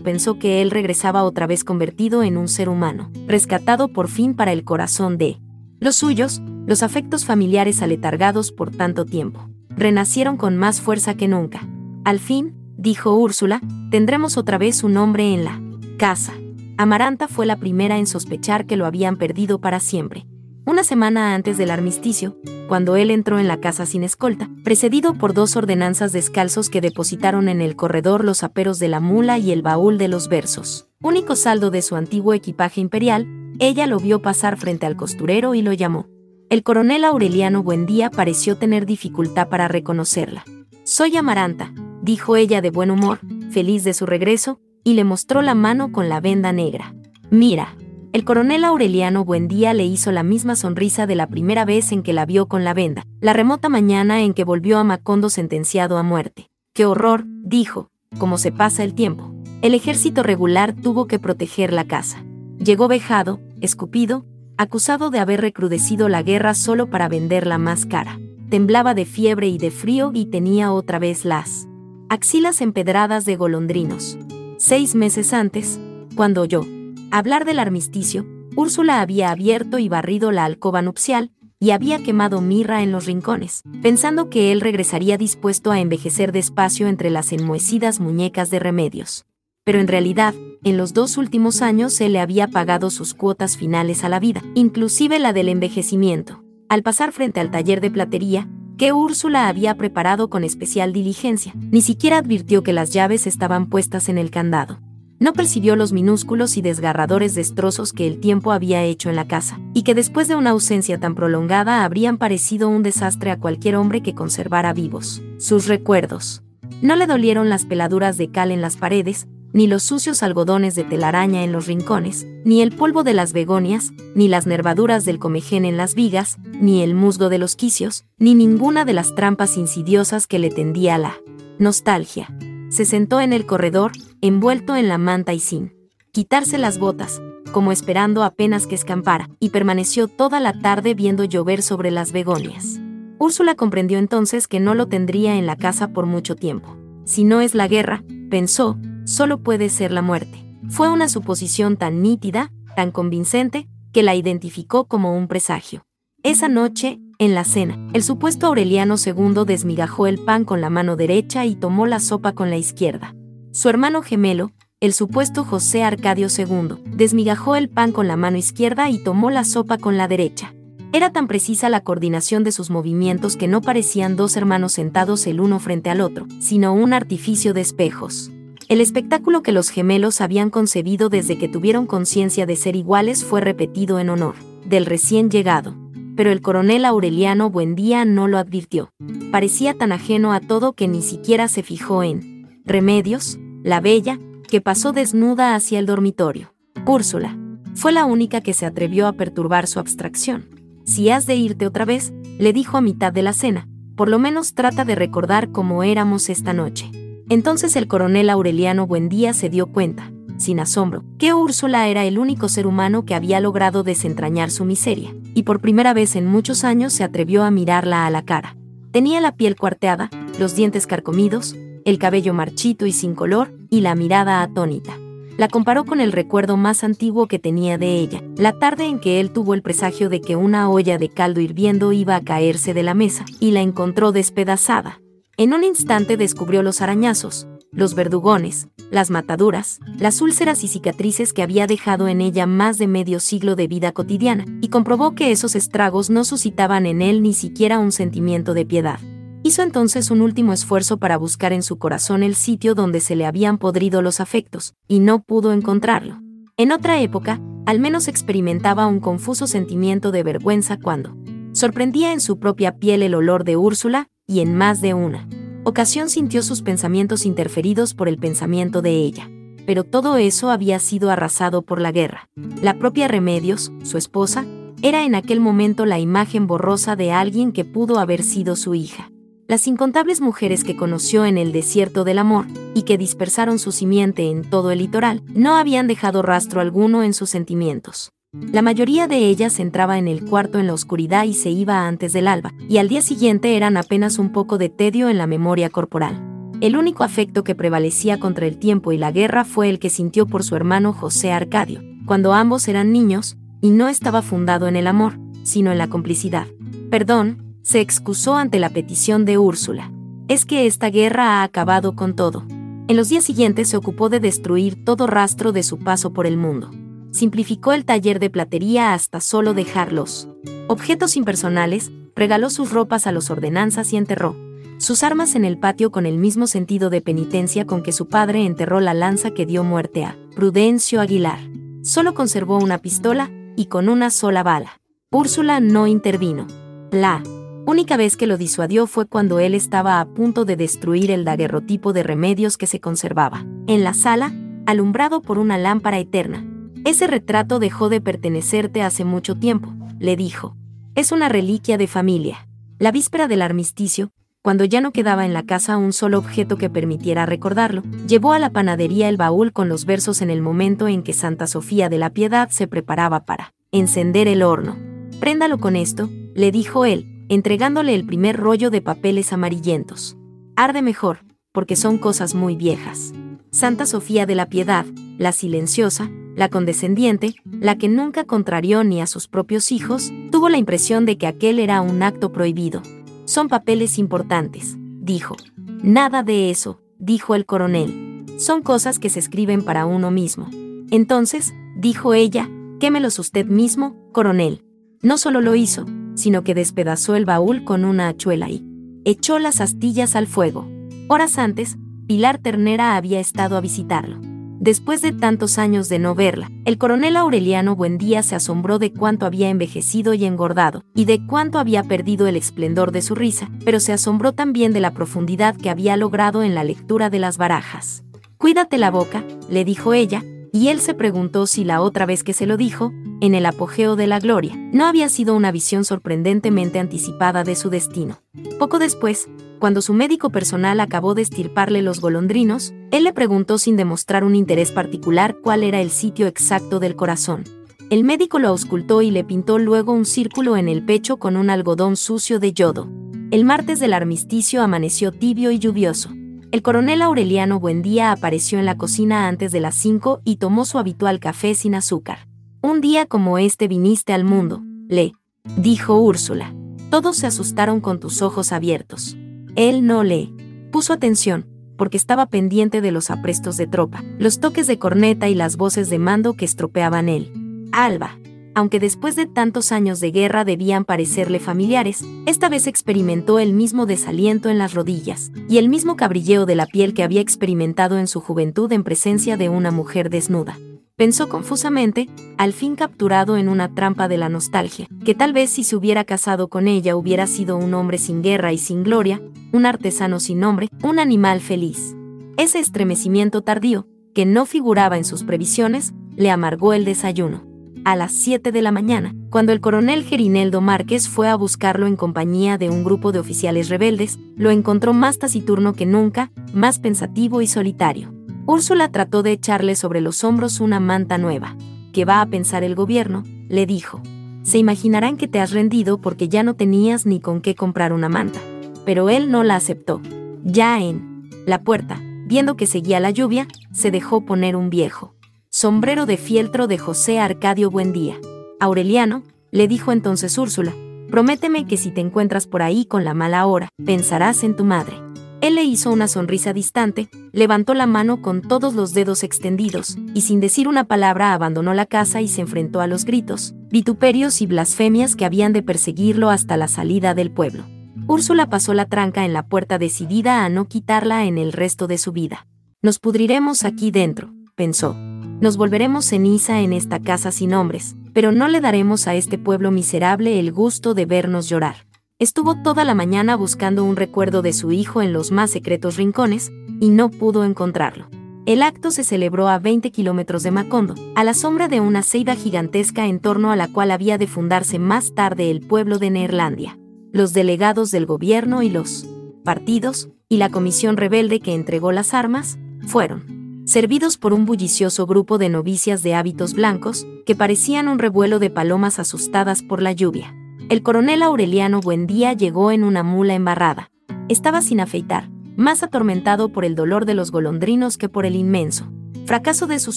pensó 0.00 0.38
que 0.38 0.62
él 0.62 0.70
regresaba 0.70 1.24
otra 1.24 1.48
vez 1.48 1.64
convertido 1.64 2.22
en 2.22 2.36
un 2.36 2.46
ser 2.46 2.68
humano, 2.68 3.10
rescatado 3.26 3.88
por 3.88 4.08
fin 4.08 4.34
para 4.34 4.52
el 4.52 4.62
corazón 4.64 5.18
de 5.18 5.40
los 5.80 5.96
suyos, 5.96 6.42
los 6.66 6.82
afectos 6.82 7.24
familiares 7.24 7.82
aletargados 7.82 8.52
por 8.52 8.70
tanto 8.70 9.04
tiempo, 9.04 9.48
renacieron 9.70 10.36
con 10.36 10.56
más 10.56 10.80
fuerza 10.80 11.14
que 11.14 11.26
nunca. 11.26 11.66
Al 12.04 12.20
fin, 12.20 12.54
dijo 12.84 13.16
Úrsula, 13.16 13.60
tendremos 13.90 14.36
otra 14.36 14.58
vez 14.58 14.84
un 14.84 14.98
hombre 14.98 15.32
en 15.32 15.44
la 15.44 15.60
casa. 15.98 16.34
Amaranta 16.76 17.28
fue 17.28 17.46
la 17.46 17.56
primera 17.56 17.98
en 17.98 18.06
sospechar 18.06 18.66
que 18.66 18.76
lo 18.76 18.84
habían 18.84 19.16
perdido 19.16 19.58
para 19.58 19.80
siempre. 19.80 20.26
Una 20.66 20.84
semana 20.84 21.34
antes 21.34 21.56
del 21.56 21.70
armisticio, 21.70 22.36
cuando 22.68 22.96
él 22.96 23.10
entró 23.10 23.38
en 23.38 23.48
la 23.48 23.58
casa 23.58 23.86
sin 23.86 24.04
escolta, 24.04 24.50
precedido 24.64 25.14
por 25.14 25.32
dos 25.32 25.56
ordenanzas 25.56 26.12
descalzos 26.12 26.68
que 26.68 26.80
depositaron 26.80 27.48
en 27.48 27.62
el 27.62 27.74
corredor 27.74 28.22
los 28.22 28.42
aperos 28.42 28.78
de 28.78 28.88
la 28.88 29.00
mula 29.00 29.38
y 29.38 29.50
el 29.50 29.62
baúl 29.62 29.96
de 29.96 30.08
los 30.08 30.28
versos, 30.28 30.88
único 31.02 31.36
saldo 31.36 31.70
de 31.70 31.80
su 31.82 31.96
antiguo 31.96 32.34
equipaje 32.34 32.80
imperial, 32.80 33.26
ella 33.58 33.86
lo 33.86 33.98
vio 33.98 34.20
pasar 34.20 34.58
frente 34.58 34.84
al 34.84 34.96
costurero 34.96 35.54
y 35.54 35.62
lo 35.62 35.72
llamó. 35.72 36.06
El 36.50 36.62
coronel 36.62 37.04
Aureliano 37.04 37.62
Buendía 37.62 38.10
pareció 38.10 38.56
tener 38.56 38.84
dificultad 38.84 39.48
para 39.48 39.68
reconocerla. 39.68 40.44
Soy 40.84 41.16
Amaranta, 41.16 41.72
dijo 42.04 42.36
ella 42.36 42.60
de 42.60 42.70
buen 42.70 42.90
humor, 42.90 43.20
feliz 43.50 43.82
de 43.82 43.94
su 43.94 44.04
regreso, 44.04 44.60
y 44.84 44.92
le 44.92 45.04
mostró 45.04 45.40
la 45.40 45.54
mano 45.54 45.90
con 45.90 46.10
la 46.10 46.20
venda 46.20 46.52
negra. 46.52 46.94
Mira, 47.30 47.76
el 48.12 48.24
coronel 48.24 48.64
Aureliano 48.64 49.24
Buendía 49.24 49.72
le 49.72 49.86
hizo 49.86 50.12
la 50.12 50.22
misma 50.22 50.54
sonrisa 50.54 51.06
de 51.06 51.14
la 51.14 51.26
primera 51.26 51.64
vez 51.64 51.90
en 51.92 52.02
que 52.02 52.12
la 52.12 52.26
vio 52.26 52.46
con 52.46 52.62
la 52.62 52.74
venda, 52.74 53.06
la 53.20 53.32
remota 53.32 53.70
mañana 53.70 54.22
en 54.22 54.34
que 54.34 54.44
volvió 54.44 54.78
a 54.78 54.84
Macondo 54.84 55.30
sentenciado 55.30 55.96
a 55.96 56.02
muerte. 56.02 56.50
¡Qué 56.74 56.84
horror! 56.84 57.24
dijo, 57.26 57.90
como 58.18 58.36
se 58.36 58.52
pasa 58.52 58.84
el 58.84 58.94
tiempo. 58.94 59.34
El 59.62 59.72
ejército 59.72 60.22
regular 60.22 60.74
tuvo 60.74 61.06
que 61.06 61.18
proteger 61.18 61.72
la 61.72 61.84
casa. 61.84 62.22
Llegó 62.58 62.86
vejado, 62.86 63.40
escupido, 63.62 64.26
acusado 64.58 65.08
de 65.08 65.20
haber 65.20 65.40
recrudecido 65.40 66.10
la 66.10 66.22
guerra 66.22 66.52
solo 66.52 66.90
para 66.90 67.08
venderla 67.08 67.56
más 67.56 67.86
cara. 67.86 68.20
Temblaba 68.50 68.92
de 68.92 69.06
fiebre 69.06 69.48
y 69.48 69.56
de 69.56 69.70
frío 69.70 70.10
y 70.12 70.26
tenía 70.26 70.70
otra 70.70 70.98
vez 70.98 71.24
las 71.24 71.66
axilas 72.14 72.60
empedradas 72.60 73.24
de 73.24 73.36
golondrinos. 73.36 74.16
Seis 74.56 74.94
meses 74.94 75.32
antes, 75.32 75.78
cuando 76.14 76.42
oyó 76.42 76.64
hablar 77.10 77.44
del 77.44 77.58
armisticio, 77.58 78.24
Úrsula 78.56 79.00
había 79.00 79.30
abierto 79.30 79.78
y 79.78 79.88
barrido 79.88 80.30
la 80.30 80.44
alcoba 80.44 80.80
nupcial, 80.80 81.32
y 81.60 81.70
había 81.70 82.02
quemado 82.02 82.40
mirra 82.40 82.82
en 82.82 82.92
los 82.92 83.06
rincones, 83.06 83.62
pensando 83.82 84.28
que 84.30 84.52
él 84.52 84.60
regresaría 84.60 85.16
dispuesto 85.16 85.70
a 85.70 85.80
envejecer 85.80 86.30
despacio 86.30 86.88
entre 86.88 87.10
las 87.10 87.32
enmohecidas 87.32 88.00
muñecas 88.00 88.50
de 88.50 88.58
remedios. 88.58 89.24
Pero 89.64 89.80
en 89.80 89.88
realidad, 89.88 90.34
en 90.62 90.76
los 90.76 90.92
dos 90.92 91.16
últimos 91.16 91.62
años 91.62 91.94
se 91.94 92.08
le 92.08 92.20
había 92.20 92.48
pagado 92.48 92.90
sus 92.90 93.14
cuotas 93.14 93.56
finales 93.56 94.04
a 94.04 94.08
la 94.08 94.20
vida, 94.20 94.42
inclusive 94.54 95.18
la 95.18 95.32
del 95.32 95.48
envejecimiento. 95.48 96.44
Al 96.68 96.82
pasar 96.82 97.12
frente 97.12 97.40
al 97.40 97.50
taller 97.50 97.80
de 97.80 97.90
platería, 97.90 98.48
que 98.76 98.92
Úrsula 98.92 99.48
había 99.48 99.76
preparado 99.76 100.28
con 100.28 100.44
especial 100.44 100.92
diligencia, 100.92 101.52
ni 101.56 101.80
siquiera 101.80 102.18
advirtió 102.18 102.62
que 102.62 102.72
las 102.72 102.92
llaves 102.92 103.26
estaban 103.26 103.66
puestas 103.66 104.08
en 104.08 104.18
el 104.18 104.30
candado. 104.30 104.80
No 105.20 105.32
percibió 105.32 105.76
los 105.76 105.92
minúsculos 105.92 106.56
y 106.56 106.62
desgarradores 106.62 107.34
destrozos 107.34 107.92
que 107.92 108.06
el 108.06 108.18
tiempo 108.18 108.52
había 108.52 108.82
hecho 108.82 109.10
en 109.10 109.16
la 109.16 109.26
casa, 109.26 109.60
y 109.72 109.82
que 109.82 109.94
después 109.94 110.28
de 110.28 110.34
una 110.34 110.50
ausencia 110.50 110.98
tan 110.98 111.14
prolongada 111.14 111.84
habrían 111.84 112.18
parecido 112.18 112.68
un 112.68 112.82
desastre 112.82 113.30
a 113.30 113.38
cualquier 113.38 113.76
hombre 113.76 114.02
que 114.02 114.14
conservara 114.14 114.72
vivos. 114.72 115.22
Sus 115.38 115.66
recuerdos. 115.66 116.42
No 116.82 116.96
le 116.96 117.06
dolieron 117.06 117.48
las 117.48 117.64
peladuras 117.64 118.18
de 118.18 118.30
cal 118.30 118.50
en 118.50 118.60
las 118.60 118.76
paredes, 118.76 119.28
ni 119.54 119.66
los 119.66 119.82
sucios 119.82 120.22
algodones 120.22 120.74
de 120.74 120.84
telaraña 120.84 121.42
en 121.42 121.52
los 121.52 121.66
rincones, 121.66 122.26
ni 122.44 122.60
el 122.60 122.76
polvo 122.76 123.02
de 123.04 123.14
las 123.14 123.32
begonias, 123.32 123.92
ni 124.14 124.28
las 124.28 124.46
nervaduras 124.46 125.06
del 125.06 125.18
comején 125.18 125.64
en 125.64 125.78
las 125.78 125.94
vigas, 125.94 126.36
ni 126.60 126.82
el 126.82 126.94
musgo 126.94 127.30
de 127.30 127.38
los 127.38 127.56
quicios, 127.56 128.04
ni 128.18 128.34
ninguna 128.34 128.84
de 128.84 128.92
las 128.92 129.14
trampas 129.14 129.56
insidiosas 129.56 130.26
que 130.26 130.38
le 130.38 130.50
tendía 130.50 130.98
la 130.98 131.16
nostalgia 131.58 132.28
se 132.74 132.84
sentó 132.84 133.20
en 133.20 133.32
el 133.32 133.46
corredor, 133.46 133.92
envuelto 134.20 134.74
en 134.74 134.88
la 134.88 134.98
manta 134.98 135.32
y 135.32 135.38
sin 135.38 135.72
quitarse 136.10 136.58
las 136.58 136.78
botas, 136.80 137.22
como 137.52 137.70
esperando 137.70 138.24
apenas 138.24 138.66
que 138.66 138.74
escampara, 138.74 139.30
y 139.38 139.50
permaneció 139.50 140.08
toda 140.08 140.40
la 140.40 140.58
tarde 140.58 140.94
viendo 140.94 141.22
llover 141.22 141.62
sobre 141.62 141.92
las 141.92 142.10
begonias. 142.10 142.80
Úrsula 143.18 143.54
comprendió 143.54 143.98
entonces 143.98 144.48
que 144.48 144.58
no 144.58 144.74
lo 144.74 144.88
tendría 144.88 145.36
en 145.36 145.46
la 145.46 145.54
casa 145.54 145.92
por 145.92 146.06
mucho 146.06 146.34
tiempo. 146.34 146.76
Si 147.04 147.22
no 147.22 147.40
es 147.40 147.54
la 147.54 147.68
guerra, 147.68 148.02
pensó, 148.28 148.76
solo 149.04 149.38
puede 149.38 149.68
ser 149.68 149.92
la 149.92 150.02
muerte. 150.02 150.44
Fue 150.68 150.90
una 150.90 151.08
suposición 151.08 151.76
tan 151.76 152.02
nítida, 152.02 152.50
tan 152.74 152.90
convincente, 152.90 153.68
que 153.92 154.02
la 154.02 154.14
identificó 154.14 154.86
como 154.86 155.16
un 155.16 155.28
presagio. 155.28 155.84
Esa 156.22 156.48
noche, 156.48 157.00
en 157.18 157.34
la 157.34 157.44
cena, 157.44 157.78
el 157.92 158.02
supuesto 158.02 158.46
Aureliano 158.46 158.96
II 158.96 159.44
desmigajó 159.46 160.06
el 160.06 160.18
pan 160.18 160.44
con 160.44 160.60
la 160.60 160.70
mano 160.70 160.96
derecha 160.96 161.44
y 161.44 161.54
tomó 161.54 161.86
la 161.86 162.00
sopa 162.00 162.32
con 162.32 162.50
la 162.50 162.56
izquierda. 162.56 163.14
Su 163.52 163.68
hermano 163.68 164.02
gemelo, 164.02 164.50
el 164.80 164.92
supuesto 164.92 165.44
José 165.44 165.84
Arcadio 165.84 166.26
II, 166.26 166.82
desmigajó 166.96 167.56
el 167.56 167.68
pan 167.68 167.92
con 167.92 168.08
la 168.08 168.16
mano 168.16 168.36
izquierda 168.36 168.90
y 168.90 168.98
tomó 168.98 169.30
la 169.30 169.44
sopa 169.44 169.78
con 169.78 169.96
la 169.96 170.08
derecha. 170.08 170.54
Era 170.92 171.12
tan 171.12 171.26
precisa 171.26 171.68
la 171.68 171.80
coordinación 171.80 172.44
de 172.44 172.52
sus 172.52 172.70
movimientos 172.70 173.36
que 173.36 173.48
no 173.48 173.60
parecían 173.60 174.16
dos 174.16 174.36
hermanos 174.36 174.72
sentados 174.72 175.26
el 175.26 175.40
uno 175.40 175.58
frente 175.58 175.90
al 175.90 176.00
otro, 176.00 176.26
sino 176.40 176.72
un 176.72 176.92
artificio 176.92 177.52
de 177.52 177.60
espejos. 177.60 178.30
El 178.68 178.80
espectáculo 178.80 179.42
que 179.42 179.52
los 179.52 179.68
gemelos 179.68 180.20
habían 180.20 180.50
concebido 180.50 181.08
desde 181.08 181.38
que 181.38 181.48
tuvieron 181.48 181.86
conciencia 181.86 182.46
de 182.46 182.56
ser 182.56 182.76
iguales 182.76 183.24
fue 183.24 183.40
repetido 183.40 183.98
en 183.98 184.10
honor 184.10 184.34
del 184.66 184.86
recién 184.86 185.30
llegado 185.30 185.76
pero 186.16 186.30
el 186.30 186.40
coronel 186.40 186.84
Aureliano 186.84 187.50
Buendía 187.50 188.04
no 188.04 188.28
lo 188.28 188.38
advirtió. 188.38 188.92
Parecía 189.30 189.74
tan 189.74 189.92
ajeno 189.92 190.32
a 190.32 190.40
todo 190.40 190.72
que 190.72 190.88
ni 190.88 191.02
siquiera 191.02 191.48
se 191.48 191.62
fijó 191.62 192.02
en 192.02 192.62
Remedios, 192.64 193.38
la 193.62 193.80
bella, 193.80 194.18
que 194.48 194.60
pasó 194.60 194.92
desnuda 194.92 195.54
hacia 195.54 195.78
el 195.78 195.86
dormitorio. 195.86 196.54
Úrsula. 196.86 197.36
Fue 197.74 197.92
la 197.92 198.04
única 198.04 198.40
que 198.40 198.54
se 198.54 198.66
atrevió 198.66 199.06
a 199.06 199.14
perturbar 199.14 199.66
su 199.66 199.80
abstracción. 199.80 200.48
Si 200.84 201.10
has 201.10 201.26
de 201.26 201.34
irte 201.34 201.66
otra 201.66 201.84
vez, 201.84 202.12
le 202.38 202.52
dijo 202.52 202.76
a 202.76 202.80
mitad 202.80 203.12
de 203.12 203.22
la 203.22 203.32
cena, 203.32 203.66
por 203.96 204.08
lo 204.08 204.18
menos 204.18 204.54
trata 204.54 204.84
de 204.84 204.94
recordar 204.94 205.50
cómo 205.50 205.82
éramos 205.82 206.28
esta 206.28 206.52
noche. 206.52 206.90
Entonces 207.28 207.76
el 207.76 207.88
coronel 207.88 208.30
Aureliano 208.30 208.86
Buendía 208.86 209.32
se 209.32 209.48
dio 209.48 209.66
cuenta, 209.66 210.12
sin 210.36 210.60
asombro, 210.60 211.04
que 211.18 211.32
Úrsula 211.32 211.88
era 211.88 212.04
el 212.04 212.18
único 212.18 212.48
ser 212.48 212.66
humano 212.66 213.04
que 213.04 213.14
había 213.14 213.40
logrado 213.40 213.82
desentrañar 213.82 214.50
su 214.50 214.64
miseria, 214.64 215.14
y 215.34 215.44
por 215.44 215.60
primera 215.60 215.94
vez 215.94 216.16
en 216.16 216.26
muchos 216.26 216.64
años 216.64 216.92
se 216.92 217.04
atrevió 217.04 217.44
a 217.44 217.50
mirarla 217.50 218.06
a 218.06 218.10
la 218.10 218.22
cara. 218.22 218.56
Tenía 218.90 219.20
la 219.20 219.36
piel 219.36 219.56
cuarteada, 219.56 220.10
los 220.38 220.54
dientes 220.54 220.86
carcomidos, 220.86 221.56
el 221.84 221.98
cabello 221.98 222.34
marchito 222.34 222.86
y 222.86 222.92
sin 222.92 223.14
color, 223.14 223.54
y 223.70 223.80
la 223.80 223.94
mirada 223.94 224.42
atónita. 224.42 224.96
La 225.36 225.48
comparó 225.48 225.84
con 225.84 226.00
el 226.00 226.12
recuerdo 226.12 226.56
más 226.56 226.84
antiguo 226.84 227.26
que 227.26 227.40
tenía 227.40 227.76
de 227.76 227.96
ella, 227.98 228.22
la 228.36 228.52
tarde 228.52 228.86
en 228.86 229.00
que 229.00 229.18
él 229.18 229.32
tuvo 229.32 229.54
el 229.54 229.62
presagio 229.62 230.08
de 230.08 230.20
que 230.20 230.36
una 230.36 230.70
olla 230.70 230.96
de 230.96 231.08
caldo 231.08 231.40
hirviendo 231.40 231.92
iba 231.92 232.14
a 232.14 232.22
caerse 232.22 232.72
de 232.72 232.84
la 232.84 232.94
mesa, 232.94 233.24
y 233.40 233.50
la 233.50 233.60
encontró 233.60 234.12
despedazada. 234.12 235.00
En 235.36 235.52
un 235.52 235.64
instante 235.64 236.16
descubrió 236.16 236.62
los 236.62 236.80
arañazos, 236.80 237.48
los 237.72 237.96
verdugones, 237.96 238.68
las 238.92 239.10
mataduras, 239.10 239.80
las 239.98 240.20
úlceras 240.20 240.62
y 240.62 240.68
cicatrices 240.68 241.32
que 241.32 241.42
había 241.42 241.66
dejado 241.66 242.06
en 242.06 242.20
ella 242.20 242.46
más 242.46 242.78
de 242.78 242.86
medio 242.86 243.18
siglo 243.18 243.56
de 243.56 243.66
vida 243.66 243.90
cotidiana, 243.90 244.44
y 244.60 244.68
comprobó 244.68 245.16
que 245.16 245.32
esos 245.32 245.56
estragos 245.56 246.08
no 246.08 246.24
suscitaban 246.24 246.86
en 246.86 247.02
él 247.02 247.20
ni 247.20 247.34
siquiera 247.34 247.80
un 247.80 247.90
sentimiento 247.90 248.54
de 248.54 248.64
piedad. 248.64 249.00
Hizo 249.42 249.62
entonces 249.62 250.12
un 250.12 250.20
último 250.20 250.52
esfuerzo 250.52 250.98
para 250.98 251.16
buscar 251.16 251.52
en 251.52 251.64
su 251.64 251.78
corazón 251.78 252.22
el 252.22 252.36
sitio 252.36 252.76
donde 252.76 253.00
se 253.00 253.16
le 253.16 253.26
habían 253.26 253.58
podrido 253.58 254.02
los 254.02 254.20
afectos, 254.20 254.74
y 254.86 255.00
no 255.00 255.20
pudo 255.24 255.52
encontrarlo. 255.52 256.20
En 256.56 256.70
otra 256.70 257.00
época, 257.00 257.40
al 257.66 257.80
menos 257.80 258.06
experimentaba 258.06 258.86
un 258.86 259.00
confuso 259.00 259.48
sentimiento 259.48 260.12
de 260.12 260.22
vergüenza 260.22 260.78
cuando 260.78 261.16
sorprendía 261.52 262.12
en 262.12 262.20
su 262.20 262.38
propia 262.38 262.78
piel 262.78 263.02
el 263.02 263.14
olor 263.14 263.42
de 263.42 263.56
Úrsula, 263.56 264.08
y 264.26 264.40
en 264.40 264.54
más 264.54 264.80
de 264.80 264.94
una 264.94 265.28
ocasión 265.64 266.10
sintió 266.10 266.42
sus 266.42 266.62
pensamientos 266.62 267.24
interferidos 267.24 267.94
por 267.94 268.08
el 268.08 268.18
pensamiento 268.18 268.82
de 268.82 268.96
ella. 268.96 269.30
Pero 269.66 269.84
todo 269.84 270.16
eso 270.18 270.50
había 270.50 270.78
sido 270.78 271.10
arrasado 271.10 271.62
por 271.62 271.80
la 271.80 271.90
guerra. 271.90 272.28
La 272.60 272.78
propia 272.78 273.08
Remedios, 273.08 273.72
su 273.82 273.96
esposa, 273.96 274.44
era 274.82 275.04
en 275.04 275.14
aquel 275.14 275.40
momento 275.40 275.86
la 275.86 275.98
imagen 275.98 276.46
borrosa 276.46 276.96
de 276.96 277.12
alguien 277.12 277.52
que 277.52 277.64
pudo 277.64 277.98
haber 277.98 278.22
sido 278.22 278.56
su 278.56 278.74
hija. 278.74 279.10
Las 279.48 279.66
incontables 279.66 280.20
mujeres 280.20 280.64
que 280.64 280.76
conoció 280.76 281.24
en 281.24 281.38
el 281.38 281.52
desierto 281.52 282.04
del 282.04 282.18
amor, 282.18 282.46
y 282.74 282.82
que 282.82 282.98
dispersaron 282.98 283.58
su 283.58 283.72
simiente 283.72 284.30
en 284.30 284.42
todo 284.42 284.70
el 284.70 284.78
litoral, 284.78 285.22
no 285.34 285.56
habían 285.56 285.86
dejado 285.86 286.22
rastro 286.22 286.60
alguno 286.60 287.02
en 287.02 287.14
sus 287.14 287.30
sentimientos. 287.30 288.13
La 288.34 288.62
mayoría 288.62 289.06
de 289.06 289.28
ellas 289.28 289.60
entraba 289.60 289.96
en 289.96 290.08
el 290.08 290.24
cuarto 290.24 290.58
en 290.58 290.66
la 290.66 290.74
oscuridad 290.74 291.22
y 291.22 291.34
se 291.34 291.50
iba 291.50 291.86
antes 291.86 292.12
del 292.12 292.26
alba, 292.26 292.52
y 292.68 292.78
al 292.78 292.88
día 292.88 293.00
siguiente 293.00 293.56
eran 293.56 293.76
apenas 293.76 294.18
un 294.18 294.32
poco 294.32 294.58
de 294.58 294.68
tedio 294.68 295.08
en 295.08 295.18
la 295.18 295.28
memoria 295.28 295.70
corporal. 295.70 296.20
El 296.60 296.76
único 296.76 297.04
afecto 297.04 297.44
que 297.44 297.54
prevalecía 297.54 298.18
contra 298.18 298.46
el 298.46 298.58
tiempo 298.58 298.90
y 298.90 298.98
la 298.98 299.12
guerra 299.12 299.44
fue 299.44 299.70
el 299.70 299.78
que 299.78 299.88
sintió 299.88 300.26
por 300.26 300.42
su 300.42 300.56
hermano 300.56 300.92
José 300.92 301.30
Arcadio, 301.30 301.80
cuando 302.06 302.32
ambos 302.32 302.66
eran 302.66 302.90
niños, 302.90 303.36
y 303.60 303.70
no 303.70 303.88
estaba 303.88 304.20
fundado 304.20 304.66
en 304.66 304.74
el 304.74 304.88
amor, 304.88 305.16
sino 305.44 305.70
en 305.70 305.78
la 305.78 305.88
complicidad. 305.88 306.48
Perdón, 306.90 307.56
se 307.62 307.80
excusó 307.80 308.34
ante 308.34 308.58
la 308.58 308.70
petición 308.70 309.24
de 309.24 309.38
Úrsula. 309.38 309.92
Es 310.26 310.44
que 310.44 310.66
esta 310.66 310.90
guerra 310.90 311.40
ha 311.40 311.42
acabado 311.44 311.94
con 311.94 312.16
todo. 312.16 312.44
En 312.88 312.96
los 312.96 313.08
días 313.10 313.22
siguientes 313.22 313.68
se 313.68 313.76
ocupó 313.76 314.08
de 314.08 314.18
destruir 314.18 314.84
todo 314.84 315.06
rastro 315.06 315.52
de 315.52 315.62
su 315.62 315.78
paso 315.78 316.12
por 316.12 316.26
el 316.26 316.36
mundo. 316.36 316.70
Simplificó 317.14 317.72
el 317.72 317.84
taller 317.84 318.18
de 318.18 318.28
platería 318.28 318.92
hasta 318.92 319.20
solo 319.20 319.54
dejarlos 319.54 320.28
objetos 320.66 321.16
impersonales, 321.16 321.92
regaló 322.16 322.50
sus 322.50 322.72
ropas 322.72 323.06
a 323.06 323.12
los 323.12 323.30
ordenanzas 323.30 323.92
y 323.92 323.96
enterró 323.96 324.34
sus 324.78 325.04
armas 325.04 325.36
en 325.36 325.44
el 325.44 325.56
patio 325.56 325.92
con 325.92 326.06
el 326.06 326.18
mismo 326.18 326.48
sentido 326.48 326.90
de 326.90 327.00
penitencia 327.00 327.66
con 327.66 327.84
que 327.84 327.92
su 327.92 328.08
padre 328.08 328.44
enterró 328.44 328.80
la 328.80 328.94
lanza 328.94 329.30
que 329.30 329.46
dio 329.46 329.62
muerte 329.62 330.04
a 330.04 330.18
Prudencio 330.34 331.00
Aguilar. 331.00 331.38
Solo 331.82 332.14
conservó 332.14 332.58
una 332.58 332.78
pistola 332.78 333.30
y 333.56 333.66
con 333.66 333.88
una 333.88 334.10
sola 334.10 334.42
bala. 334.42 334.80
Úrsula 335.12 335.60
no 335.60 335.86
intervino. 335.86 336.48
La 336.90 337.22
única 337.64 337.96
vez 337.96 338.16
que 338.16 338.26
lo 338.26 338.36
disuadió 338.36 338.88
fue 338.88 339.06
cuando 339.06 339.38
él 339.38 339.54
estaba 339.54 340.00
a 340.00 340.04
punto 340.06 340.44
de 340.44 340.56
destruir 340.56 341.12
el 341.12 341.24
daguerrotipo 341.24 341.92
de 341.92 342.02
remedios 342.02 342.58
que 342.58 342.66
se 342.66 342.80
conservaba 342.80 343.46
en 343.68 343.84
la 343.84 343.94
sala, 343.94 344.32
alumbrado 344.66 345.22
por 345.22 345.38
una 345.38 345.56
lámpara 345.56 346.00
eterna. 346.00 346.44
Ese 346.84 347.06
retrato 347.06 347.58
dejó 347.58 347.88
de 347.88 348.02
pertenecerte 348.02 348.82
hace 348.82 349.04
mucho 349.04 349.36
tiempo, 349.36 349.72
le 349.98 350.16
dijo. 350.16 350.54
Es 350.94 351.12
una 351.12 351.30
reliquia 351.30 351.78
de 351.78 351.86
familia. 351.86 352.46
La 352.78 352.92
víspera 352.92 353.26
del 353.26 353.40
armisticio, 353.40 354.10
cuando 354.42 354.66
ya 354.66 354.82
no 354.82 354.92
quedaba 354.92 355.24
en 355.24 355.32
la 355.32 355.44
casa 355.44 355.78
un 355.78 355.94
solo 355.94 356.18
objeto 356.18 356.58
que 356.58 356.68
permitiera 356.68 357.24
recordarlo, 357.24 357.82
llevó 358.06 358.34
a 358.34 358.38
la 358.38 358.50
panadería 358.50 359.08
el 359.08 359.16
baúl 359.16 359.52
con 359.52 359.70
los 359.70 359.86
versos 359.86 360.20
en 360.20 360.28
el 360.28 360.42
momento 360.42 360.86
en 360.86 361.02
que 361.02 361.14
Santa 361.14 361.46
Sofía 361.46 361.88
de 361.88 361.96
la 361.96 362.10
Piedad 362.10 362.50
se 362.50 362.68
preparaba 362.68 363.24
para 363.24 363.54
encender 363.72 364.28
el 364.28 364.42
horno. 364.42 364.76
Préndalo 365.20 365.56
con 365.56 365.76
esto, 365.76 366.10
le 366.34 366.52
dijo 366.52 366.84
él, 366.84 367.24
entregándole 367.30 367.94
el 367.94 368.04
primer 368.04 368.36
rollo 368.36 368.68
de 368.68 368.82
papeles 368.82 369.32
amarillentos. 369.32 370.18
Arde 370.54 370.82
mejor, 370.82 371.20
porque 371.50 371.76
son 371.76 371.96
cosas 371.96 372.34
muy 372.34 372.56
viejas. 372.56 373.14
Santa 373.54 373.86
Sofía 373.86 374.26
de 374.26 374.34
la 374.34 374.46
Piedad, 374.46 374.84
la 375.16 375.30
silenciosa, 375.30 376.10
la 376.34 376.48
condescendiente, 376.48 377.36
la 377.44 377.78
que 377.78 377.88
nunca 377.88 378.24
contrarió 378.24 378.82
ni 378.82 379.00
a 379.00 379.06
sus 379.06 379.28
propios 379.28 379.70
hijos, 379.70 380.12
tuvo 380.32 380.48
la 380.48 380.58
impresión 380.58 381.06
de 381.06 381.18
que 381.18 381.28
aquel 381.28 381.60
era 381.60 381.80
un 381.80 382.02
acto 382.02 382.32
prohibido. 382.32 382.82
Son 383.26 383.46
papeles 383.46 384.00
importantes, 384.00 384.74
dijo. 384.76 385.36
Nada 385.84 386.24
de 386.24 386.50
eso, 386.50 386.80
dijo 386.98 387.36
el 387.36 387.46
coronel. 387.46 388.24
Son 388.38 388.60
cosas 388.60 388.98
que 388.98 389.08
se 389.08 389.20
escriben 389.20 389.64
para 389.64 389.86
uno 389.86 390.10
mismo. 390.10 390.48
Entonces, 390.90 391.54
dijo 391.76 392.12
ella, 392.12 392.50
quémelos 392.80 393.20
usted 393.20 393.46
mismo, 393.46 393.94
coronel. 394.10 394.64
No 395.00 395.16
solo 395.16 395.40
lo 395.40 395.54
hizo, 395.54 395.86
sino 396.16 396.42
que 396.42 396.56
despedazó 396.56 397.14
el 397.14 397.24
baúl 397.24 397.62
con 397.62 397.84
una 397.84 398.08
hachuela 398.08 398.50
y 398.50 398.66
echó 399.04 399.38
las 399.38 399.60
astillas 399.60 400.16
al 400.16 400.26
fuego. 400.26 400.66
Horas 401.06 401.38
antes, 401.38 401.76
Pilar 402.06 402.36
Ternera 402.36 402.96
había 402.96 403.18
estado 403.18 403.56
a 403.56 403.62
visitarlo. 403.62 404.18
Después 404.60 405.00
de 405.00 405.12
tantos 405.12 405.58
años 405.58 405.88
de 405.88 405.98
no 405.98 406.14
verla, 406.14 406.50
el 406.66 406.76
coronel 406.76 407.16
Aureliano 407.16 407.76
Buendía 407.76 408.22
se 408.22 408.34
asombró 408.34 408.78
de 408.78 408.92
cuánto 408.92 409.24
había 409.24 409.48
envejecido 409.48 410.12
y 410.12 410.26
engordado, 410.26 410.84
y 410.94 411.06
de 411.06 411.26
cuánto 411.26 411.58
había 411.58 411.82
perdido 411.82 412.26
el 412.26 412.36
esplendor 412.36 412.92
de 412.92 413.00
su 413.00 413.14
risa, 413.14 413.48
pero 413.64 413.80
se 413.80 413.94
asombró 413.94 414.32
también 414.32 414.74
de 414.74 414.80
la 414.80 414.92
profundidad 414.92 415.56
que 415.56 415.70
había 415.70 415.96
logrado 415.96 416.42
en 416.42 416.54
la 416.54 416.64
lectura 416.64 417.08
de 417.08 417.18
las 417.20 417.38
barajas. 417.38 418.04
Cuídate 418.36 418.76
la 418.76 418.90
boca, 418.90 419.24
le 419.48 419.64
dijo 419.64 419.94
ella, 419.94 420.22
y 420.54 420.68
él 420.68 420.78
se 420.78 420.94
preguntó 420.94 421.48
si 421.48 421.64
la 421.64 421.80
otra 421.80 422.06
vez 422.06 422.22
que 422.22 422.32
se 422.32 422.46
lo 422.46 422.56
dijo, 422.56 422.92
en 423.20 423.34
el 423.34 423.44
apogeo 423.44 423.96
de 423.96 424.06
la 424.06 424.20
gloria, 424.20 424.54
no 424.72 424.86
había 424.86 425.08
sido 425.08 425.34
una 425.34 425.50
visión 425.50 425.84
sorprendentemente 425.84 426.78
anticipada 426.78 427.42
de 427.42 427.56
su 427.56 427.70
destino. 427.70 428.20
Poco 428.60 428.78
después, 428.78 429.28
cuando 429.58 429.82
su 429.82 429.94
médico 429.94 430.30
personal 430.30 430.78
acabó 430.78 431.16
de 431.16 431.22
estirparle 431.22 431.82
los 431.82 432.00
golondrinos, 432.00 432.72
él 432.92 433.02
le 433.02 433.12
preguntó 433.12 433.58
sin 433.58 433.76
demostrar 433.76 434.22
un 434.22 434.36
interés 434.36 434.70
particular 434.70 435.38
cuál 435.42 435.64
era 435.64 435.80
el 435.80 435.90
sitio 435.90 436.28
exacto 436.28 436.78
del 436.78 436.94
corazón. 436.94 437.42
El 437.90 438.04
médico 438.04 438.38
lo 438.38 438.46
auscultó 438.46 439.02
y 439.02 439.10
le 439.10 439.24
pintó 439.24 439.58
luego 439.58 439.92
un 439.92 440.04
círculo 440.04 440.56
en 440.56 440.68
el 440.68 440.84
pecho 440.84 441.16
con 441.16 441.36
un 441.36 441.50
algodón 441.50 441.96
sucio 441.96 442.38
de 442.38 442.52
yodo. 442.52 442.88
El 443.32 443.44
martes 443.44 443.80
del 443.80 443.92
armisticio 443.92 444.62
amaneció 444.62 445.10
tibio 445.10 445.50
y 445.50 445.58
lluvioso. 445.58 446.10
El 446.54 446.62
coronel 446.62 447.02
Aureliano 447.02 447.58
Buendía 447.58 448.12
apareció 448.12 448.60
en 448.60 448.64
la 448.64 448.76
cocina 448.76 449.26
antes 449.26 449.50
de 449.50 449.58
las 449.58 449.74
5 449.74 450.20
y 450.22 450.36
tomó 450.36 450.64
su 450.64 450.78
habitual 450.78 451.18
café 451.18 451.56
sin 451.56 451.74
azúcar. 451.74 452.28
Un 452.62 452.80
día 452.80 453.06
como 453.06 453.38
este 453.38 453.66
viniste 453.66 454.12
al 454.12 454.22
mundo, 454.22 454.62
le 454.86 455.14
dijo 455.56 455.98
Úrsula. 455.98 456.54
Todos 456.90 457.16
se 457.16 457.26
asustaron 457.26 457.80
con 457.80 457.98
tus 457.98 458.22
ojos 458.22 458.52
abiertos. 458.52 459.16
Él 459.56 459.84
no 459.84 460.04
le 460.04 460.32
puso 460.70 460.92
atención, 460.92 461.48
porque 461.76 461.96
estaba 461.96 462.26
pendiente 462.26 462.80
de 462.80 462.92
los 462.92 463.10
aprestos 463.10 463.56
de 463.56 463.66
tropa, 463.66 464.04
los 464.20 464.38
toques 464.38 464.68
de 464.68 464.78
corneta 464.78 465.28
y 465.28 465.34
las 465.34 465.56
voces 465.56 465.90
de 465.90 465.98
mando 465.98 466.34
que 466.34 466.44
estropeaban 466.44 467.08
él. 467.08 467.32
Alba, 467.72 468.16
aunque 468.54 468.80
después 468.80 469.16
de 469.16 469.26
tantos 469.26 469.72
años 469.72 470.00
de 470.00 470.10
guerra 470.10 470.44
debían 470.44 470.84
parecerle 470.84 471.40
familiares, 471.40 472.04
esta 472.26 472.48
vez 472.48 472.66
experimentó 472.66 473.38
el 473.38 473.52
mismo 473.52 473.86
desaliento 473.86 474.48
en 474.48 474.58
las 474.58 474.74
rodillas, 474.74 475.32
y 475.48 475.58
el 475.58 475.68
mismo 475.68 475.96
cabrilleo 475.96 476.46
de 476.46 476.54
la 476.54 476.66
piel 476.66 476.94
que 476.94 477.02
había 477.02 477.20
experimentado 477.20 477.98
en 477.98 478.06
su 478.06 478.20
juventud 478.20 478.70
en 478.72 478.84
presencia 478.84 479.36
de 479.36 479.48
una 479.48 479.70
mujer 479.70 480.08
desnuda. 480.08 480.58
Pensó 480.96 481.28
confusamente, 481.28 482.08
al 482.38 482.52
fin 482.52 482.76
capturado 482.76 483.36
en 483.36 483.48
una 483.48 483.74
trampa 483.74 484.06
de 484.06 484.16
la 484.16 484.28
nostalgia, 484.28 484.86
que 485.04 485.16
tal 485.16 485.32
vez 485.32 485.50
si 485.50 485.64
se 485.64 485.74
hubiera 485.74 486.04
casado 486.04 486.48
con 486.48 486.68
ella 486.68 486.94
hubiera 486.94 487.26
sido 487.26 487.56
un 487.56 487.74
hombre 487.74 487.98
sin 487.98 488.22
guerra 488.22 488.52
y 488.52 488.58
sin 488.58 488.84
gloria, 488.84 489.20
un 489.52 489.66
artesano 489.66 490.20
sin 490.20 490.38
nombre, 490.38 490.68
un 490.84 491.00
animal 491.00 491.40
feliz. 491.40 491.96
Ese 492.36 492.60
estremecimiento 492.60 493.42
tardío, 493.42 493.88
que 494.14 494.24
no 494.24 494.46
figuraba 494.46 494.96
en 494.96 495.04
sus 495.04 495.24
previsiones, 495.24 495.92
le 496.14 496.30
amargó 496.30 496.72
el 496.72 496.84
desayuno 496.84 497.53
a 497.84 497.96
las 497.96 498.12
7 498.12 498.50
de 498.50 498.62
la 498.62 498.72
mañana, 498.72 499.14
cuando 499.30 499.52
el 499.52 499.60
coronel 499.60 500.04
Gerineldo 500.04 500.60
Márquez 500.60 501.08
fue 501.08 501.28
a 501.28 501.36
buscarlo 501.36 501.86
en 501.86 501.96
compañía 501.96 502.56
de 502.58 502.70
un 502.70 502.82
grupo 502.82 503.12
de 503.12 503.18
oficiales 503.18 503.68
rebeldes, 503.68 504.18
lo 504.36 504.50
encontró 504.50 504.94
más 504.94 505.18
taciturno 505.18 505.74
que 505.74 505.86
nunca, 505.86 506.30
más 506.52 506.78
pensativo 506.78 507.42
y 507.42 507.46
solitario. 507.46 508.12
Úrsula 508.46 508.90
trató 508.90 509.22
de 509.22 509.32
echarle 509.32 509.76
sobre 509.76 510.00
los 510.00 510.24
hombros 510.24 510.60
una 510.60 510.80
manta 510.80 511.18
nueva. 511.18 511.56
¿Qué 511.92 512.04
va 512.04 512.20
a 512.20 512.26
pensar 512.26 512.64
el 512.64 512.74
gobierno? 512.74 513.22
le 513.48 513.66
dijo. 513.66 514.00
Se 514.42 514.58
imaginarán 514.58 515.16
que 515.16 515.28
te 515.28 515.40
has 515.40 515.52
rendido 515.52 516.00
porque 516.00 516.28
ya 516.28 516.42
no 516.42 516.54
tenías 516.54 517.06
ni 517.06 517.20
con 517.20 517.40
qué 517.40 517.54
comprar 517.54 517.92
una 517.92 518.08
manta. 518.08 518.40
Pero 518.84 519.08
él 519.08 519.30
no 519.30 519.42
la 519.42 519.56
aceptó. 519.56 520.00
Ya 520.42 520.80
en 520.80 521.30
la 521.46 521.62
puerta, 521.62 522.00
viendo 522.26 522.56
que 522.56 522.66
seguía 522.66 523.00
la 523.00 523.10
lluvia, 523.10 523.46
se 523.72 523.90
dejó 523.90 524.24
poner 524.26 524.56
un 524.56 524.68
viejo 524.68 525.13
sombrero 525.54 526.04
de 526.04 526.16
fieltro 526.16 526.66
de 526.66 526.78
José 526.78 527.20
Arcadio 527.20 527.70
Buendía. 527.70 528.16
Aureliano, 528.58 529.22
le 529.52 529.68
dijo 529.68 529.92
entonces 529.92 530.36
Úrsula, 530.36 530.74
prométeme 531.12 531.64
que 531.64 531.76
si 531.76 531.92
te 531.92 532.00
encuentras 532.00 532.48
por 532.48 532.60
ahí 532.60 532.86
con 532.86 533.04
la 533.04 533.14
mala 533.14 533.46
hora, 533.46 533.68
pensarás 533.86 534.42
en 534.42 534.56
tu 534.56 534.64
madre. 534.64 534.96
Él 535.40 535.54
le 535.54 535.62
hizo 535.62 535.92
una 535.92 536.08
sonrisa 536.08 536.52
distante, 536.52 537.08
levantó 537.30 537.74
la 537.74 537.86
mano 537.86 538.20
con 538.20 538.42
todos 538.42 538.74
los 538.74 538.94
dedos 538.94 539.22
extendidos, 539.22 539.96
y 540.12 540.22
sin 540.22 540.40
decir 540.40 540.66
una 540.66 540.88
palabra 540.88 541.32
abandonó 541.32 541.72
la 541.72 541.86
casa 541.86 542.20
y 542.20 542.26
se 542.26 542.40
enfrentó 542.40 542.80
a 542.80 542.88
los 542.88 543.04
gritos, 543.04 543.54
vituperios 543.70 544.42
y 544.42 544.46
blasfemias 544.46 545.14
que 545.14 545.24
habían 545.24 545.52
de 545.52 545.62
perseguirlo 545.62 546.30
hasta 546.30 546.56
la 546.56 546.66
salida 546.66 547.14
del 547.14 547.30
pueblo. 547.30 547.62
Úrsula 548.08 548.50
pasó 548.50 548.74
la 548.74 548.86
tranca 548.86 549.24
en 549.24 549.32
la 549.32 549.46
puerta 549.46 549.78
decidida 549.78 550.44
a 550.44 550.48
no 550.48 550.64
quitarla 550.64 551.26
en 551.26 551.38
el 551.38 551.52
resto 551.52 551.86
de 551.86 551.98
su 551.98 552.10
vida. 552.10 552.48
Nos 552.82 552.98
pudriremos 552.98 553.62
aquí 553.64 553.92
dentro, 553.92 554.34
pensó. 554.56 554.96
Nos 555.40 555.56
volveremos 555.56 556.06
ceniza 556.06 556.60
en 556.60 556.72
esta 556.72 557.00
casa 557.00 557.32
sin 557.32 557.54
hombres, 557.54 557.96
pero 558.12 558.30
no 558.30 558.48
le 558.48 558.60
daremos 558.60 559.08
a 559.08 559.14
este 559.14 559.36
pueblo 559.36 559.70
miserable 559.70 560.38
el 560.38 560.52
gusto 560.52 560.94
de 560.94 561.06
vernos 561.06 561.48
llorar. 561.48 561.86
Estuvo 562.20 562.54
toda 562.62 562.84
la 562.84 562.94
mañana 562.94 563.36
buscando 563.36 563.82
un 563.84 563.96
recuerdo 563.96 564.40
de 564.40 564.52
su 564.52 564.70
hijo 564.70 565.02
en 565.02 565.12
los 565.12 565.32
más 565.32 565.50
secretos 565.50 565.96
rincones, 565.96 566.52
y 566.80 566.90
no 566.90 567.10
pudo 567.10 567.44
encontrarlo. 567.44 568.08
El 568.46 568.62
acto 568.62 568.90
se 568.90 569.04
celebró 569.04 569.48
a 569.48 569.58
20 569.58 569.90
kilómetros 569.90 570.44
de 570.44 570.52
Macondo, 570.52 570.94
a 571.16 571.24
la 571.24 571.34
sombra 571.34 571.66
de 571.66 571.80
una 571.80 572.02
ceiba 572.02 572.36
gigantesca 572.36 573.06
en 573.06 573.18
torno 573.18 573.50
a 573.50 573.56
la 573.56 573.68
cual 573.68 573.90
había 573.90 574.18
de 574.18 574.28
fundarse 574.28 574.78
más 574.78 575.14
tarde 575.14 575.50
el 575.50 575.60
pueblo 575.60 575.98
de 575.98 576.10
Neerlandia. 576.10 576.78
Los 577.10 577.32
delegados 577.32 577.90
del 577.90 578.06
gobierno 578.06 578.62
y 578.62 578.70
los 578.70 579.06
partidos, 579.44 580.08
y 580.28 580.36
la 580.36 580.50
comisión 580.50 580.96
rebelde 580.96 581.40
que 581.40 581.54
entregó 581.54 581.90
las 581.90 582.14
armas, 582.14 582.58
fueron 582.86 583.33
servidos 583.64 584.18
por 584.18 584.32
un 584.32 584.44
bullicioso 584.44 585.06
grupo 585.06 585.38
de 585.38 585.48
novicias 585.48 586.02
de 586.02 586.14
hábitos 586.14 586.54
blancos, 586.54 587.06
que 587.26 587.34
parecían 587.34 587.88
un 587.88 587.98
revuelo 587.98 588.38
de 588.38 588.50
palomas 588.50 588.98
asustadas 588.98 589.62
por 589.62 589.80
la 589.80 589.92
lluvia. 589.92 590.34
El 590.68 590.82
coronel 590.82 591.22
Aureliano 591.22 591.80
Buendía 591.80 592.32
llegó 592.32 592.70
en 592.70 592.84
una 592.84 593.02
mula 593.02 593.34
embarrada. 593.34 593.90
Estaba 594.28 594.62
sin 594.62 594.80
afeitar, 594.80 595.28
más 595.56 595.82
atormentado 595.82 596.50
por 596.50 596.64
el 596.64 596.74
dolor 596.74 597.04
de 597.04 597.14
los 597.14 597.30
golondrinos 597.30 597.98
que 597.98 598.08
por 598.08 598.26
el 598.26 598.36
inmenso 598.36 598.90
fracaso 599.26 599.66
de 599.66 599.78
sus 599.78 599.96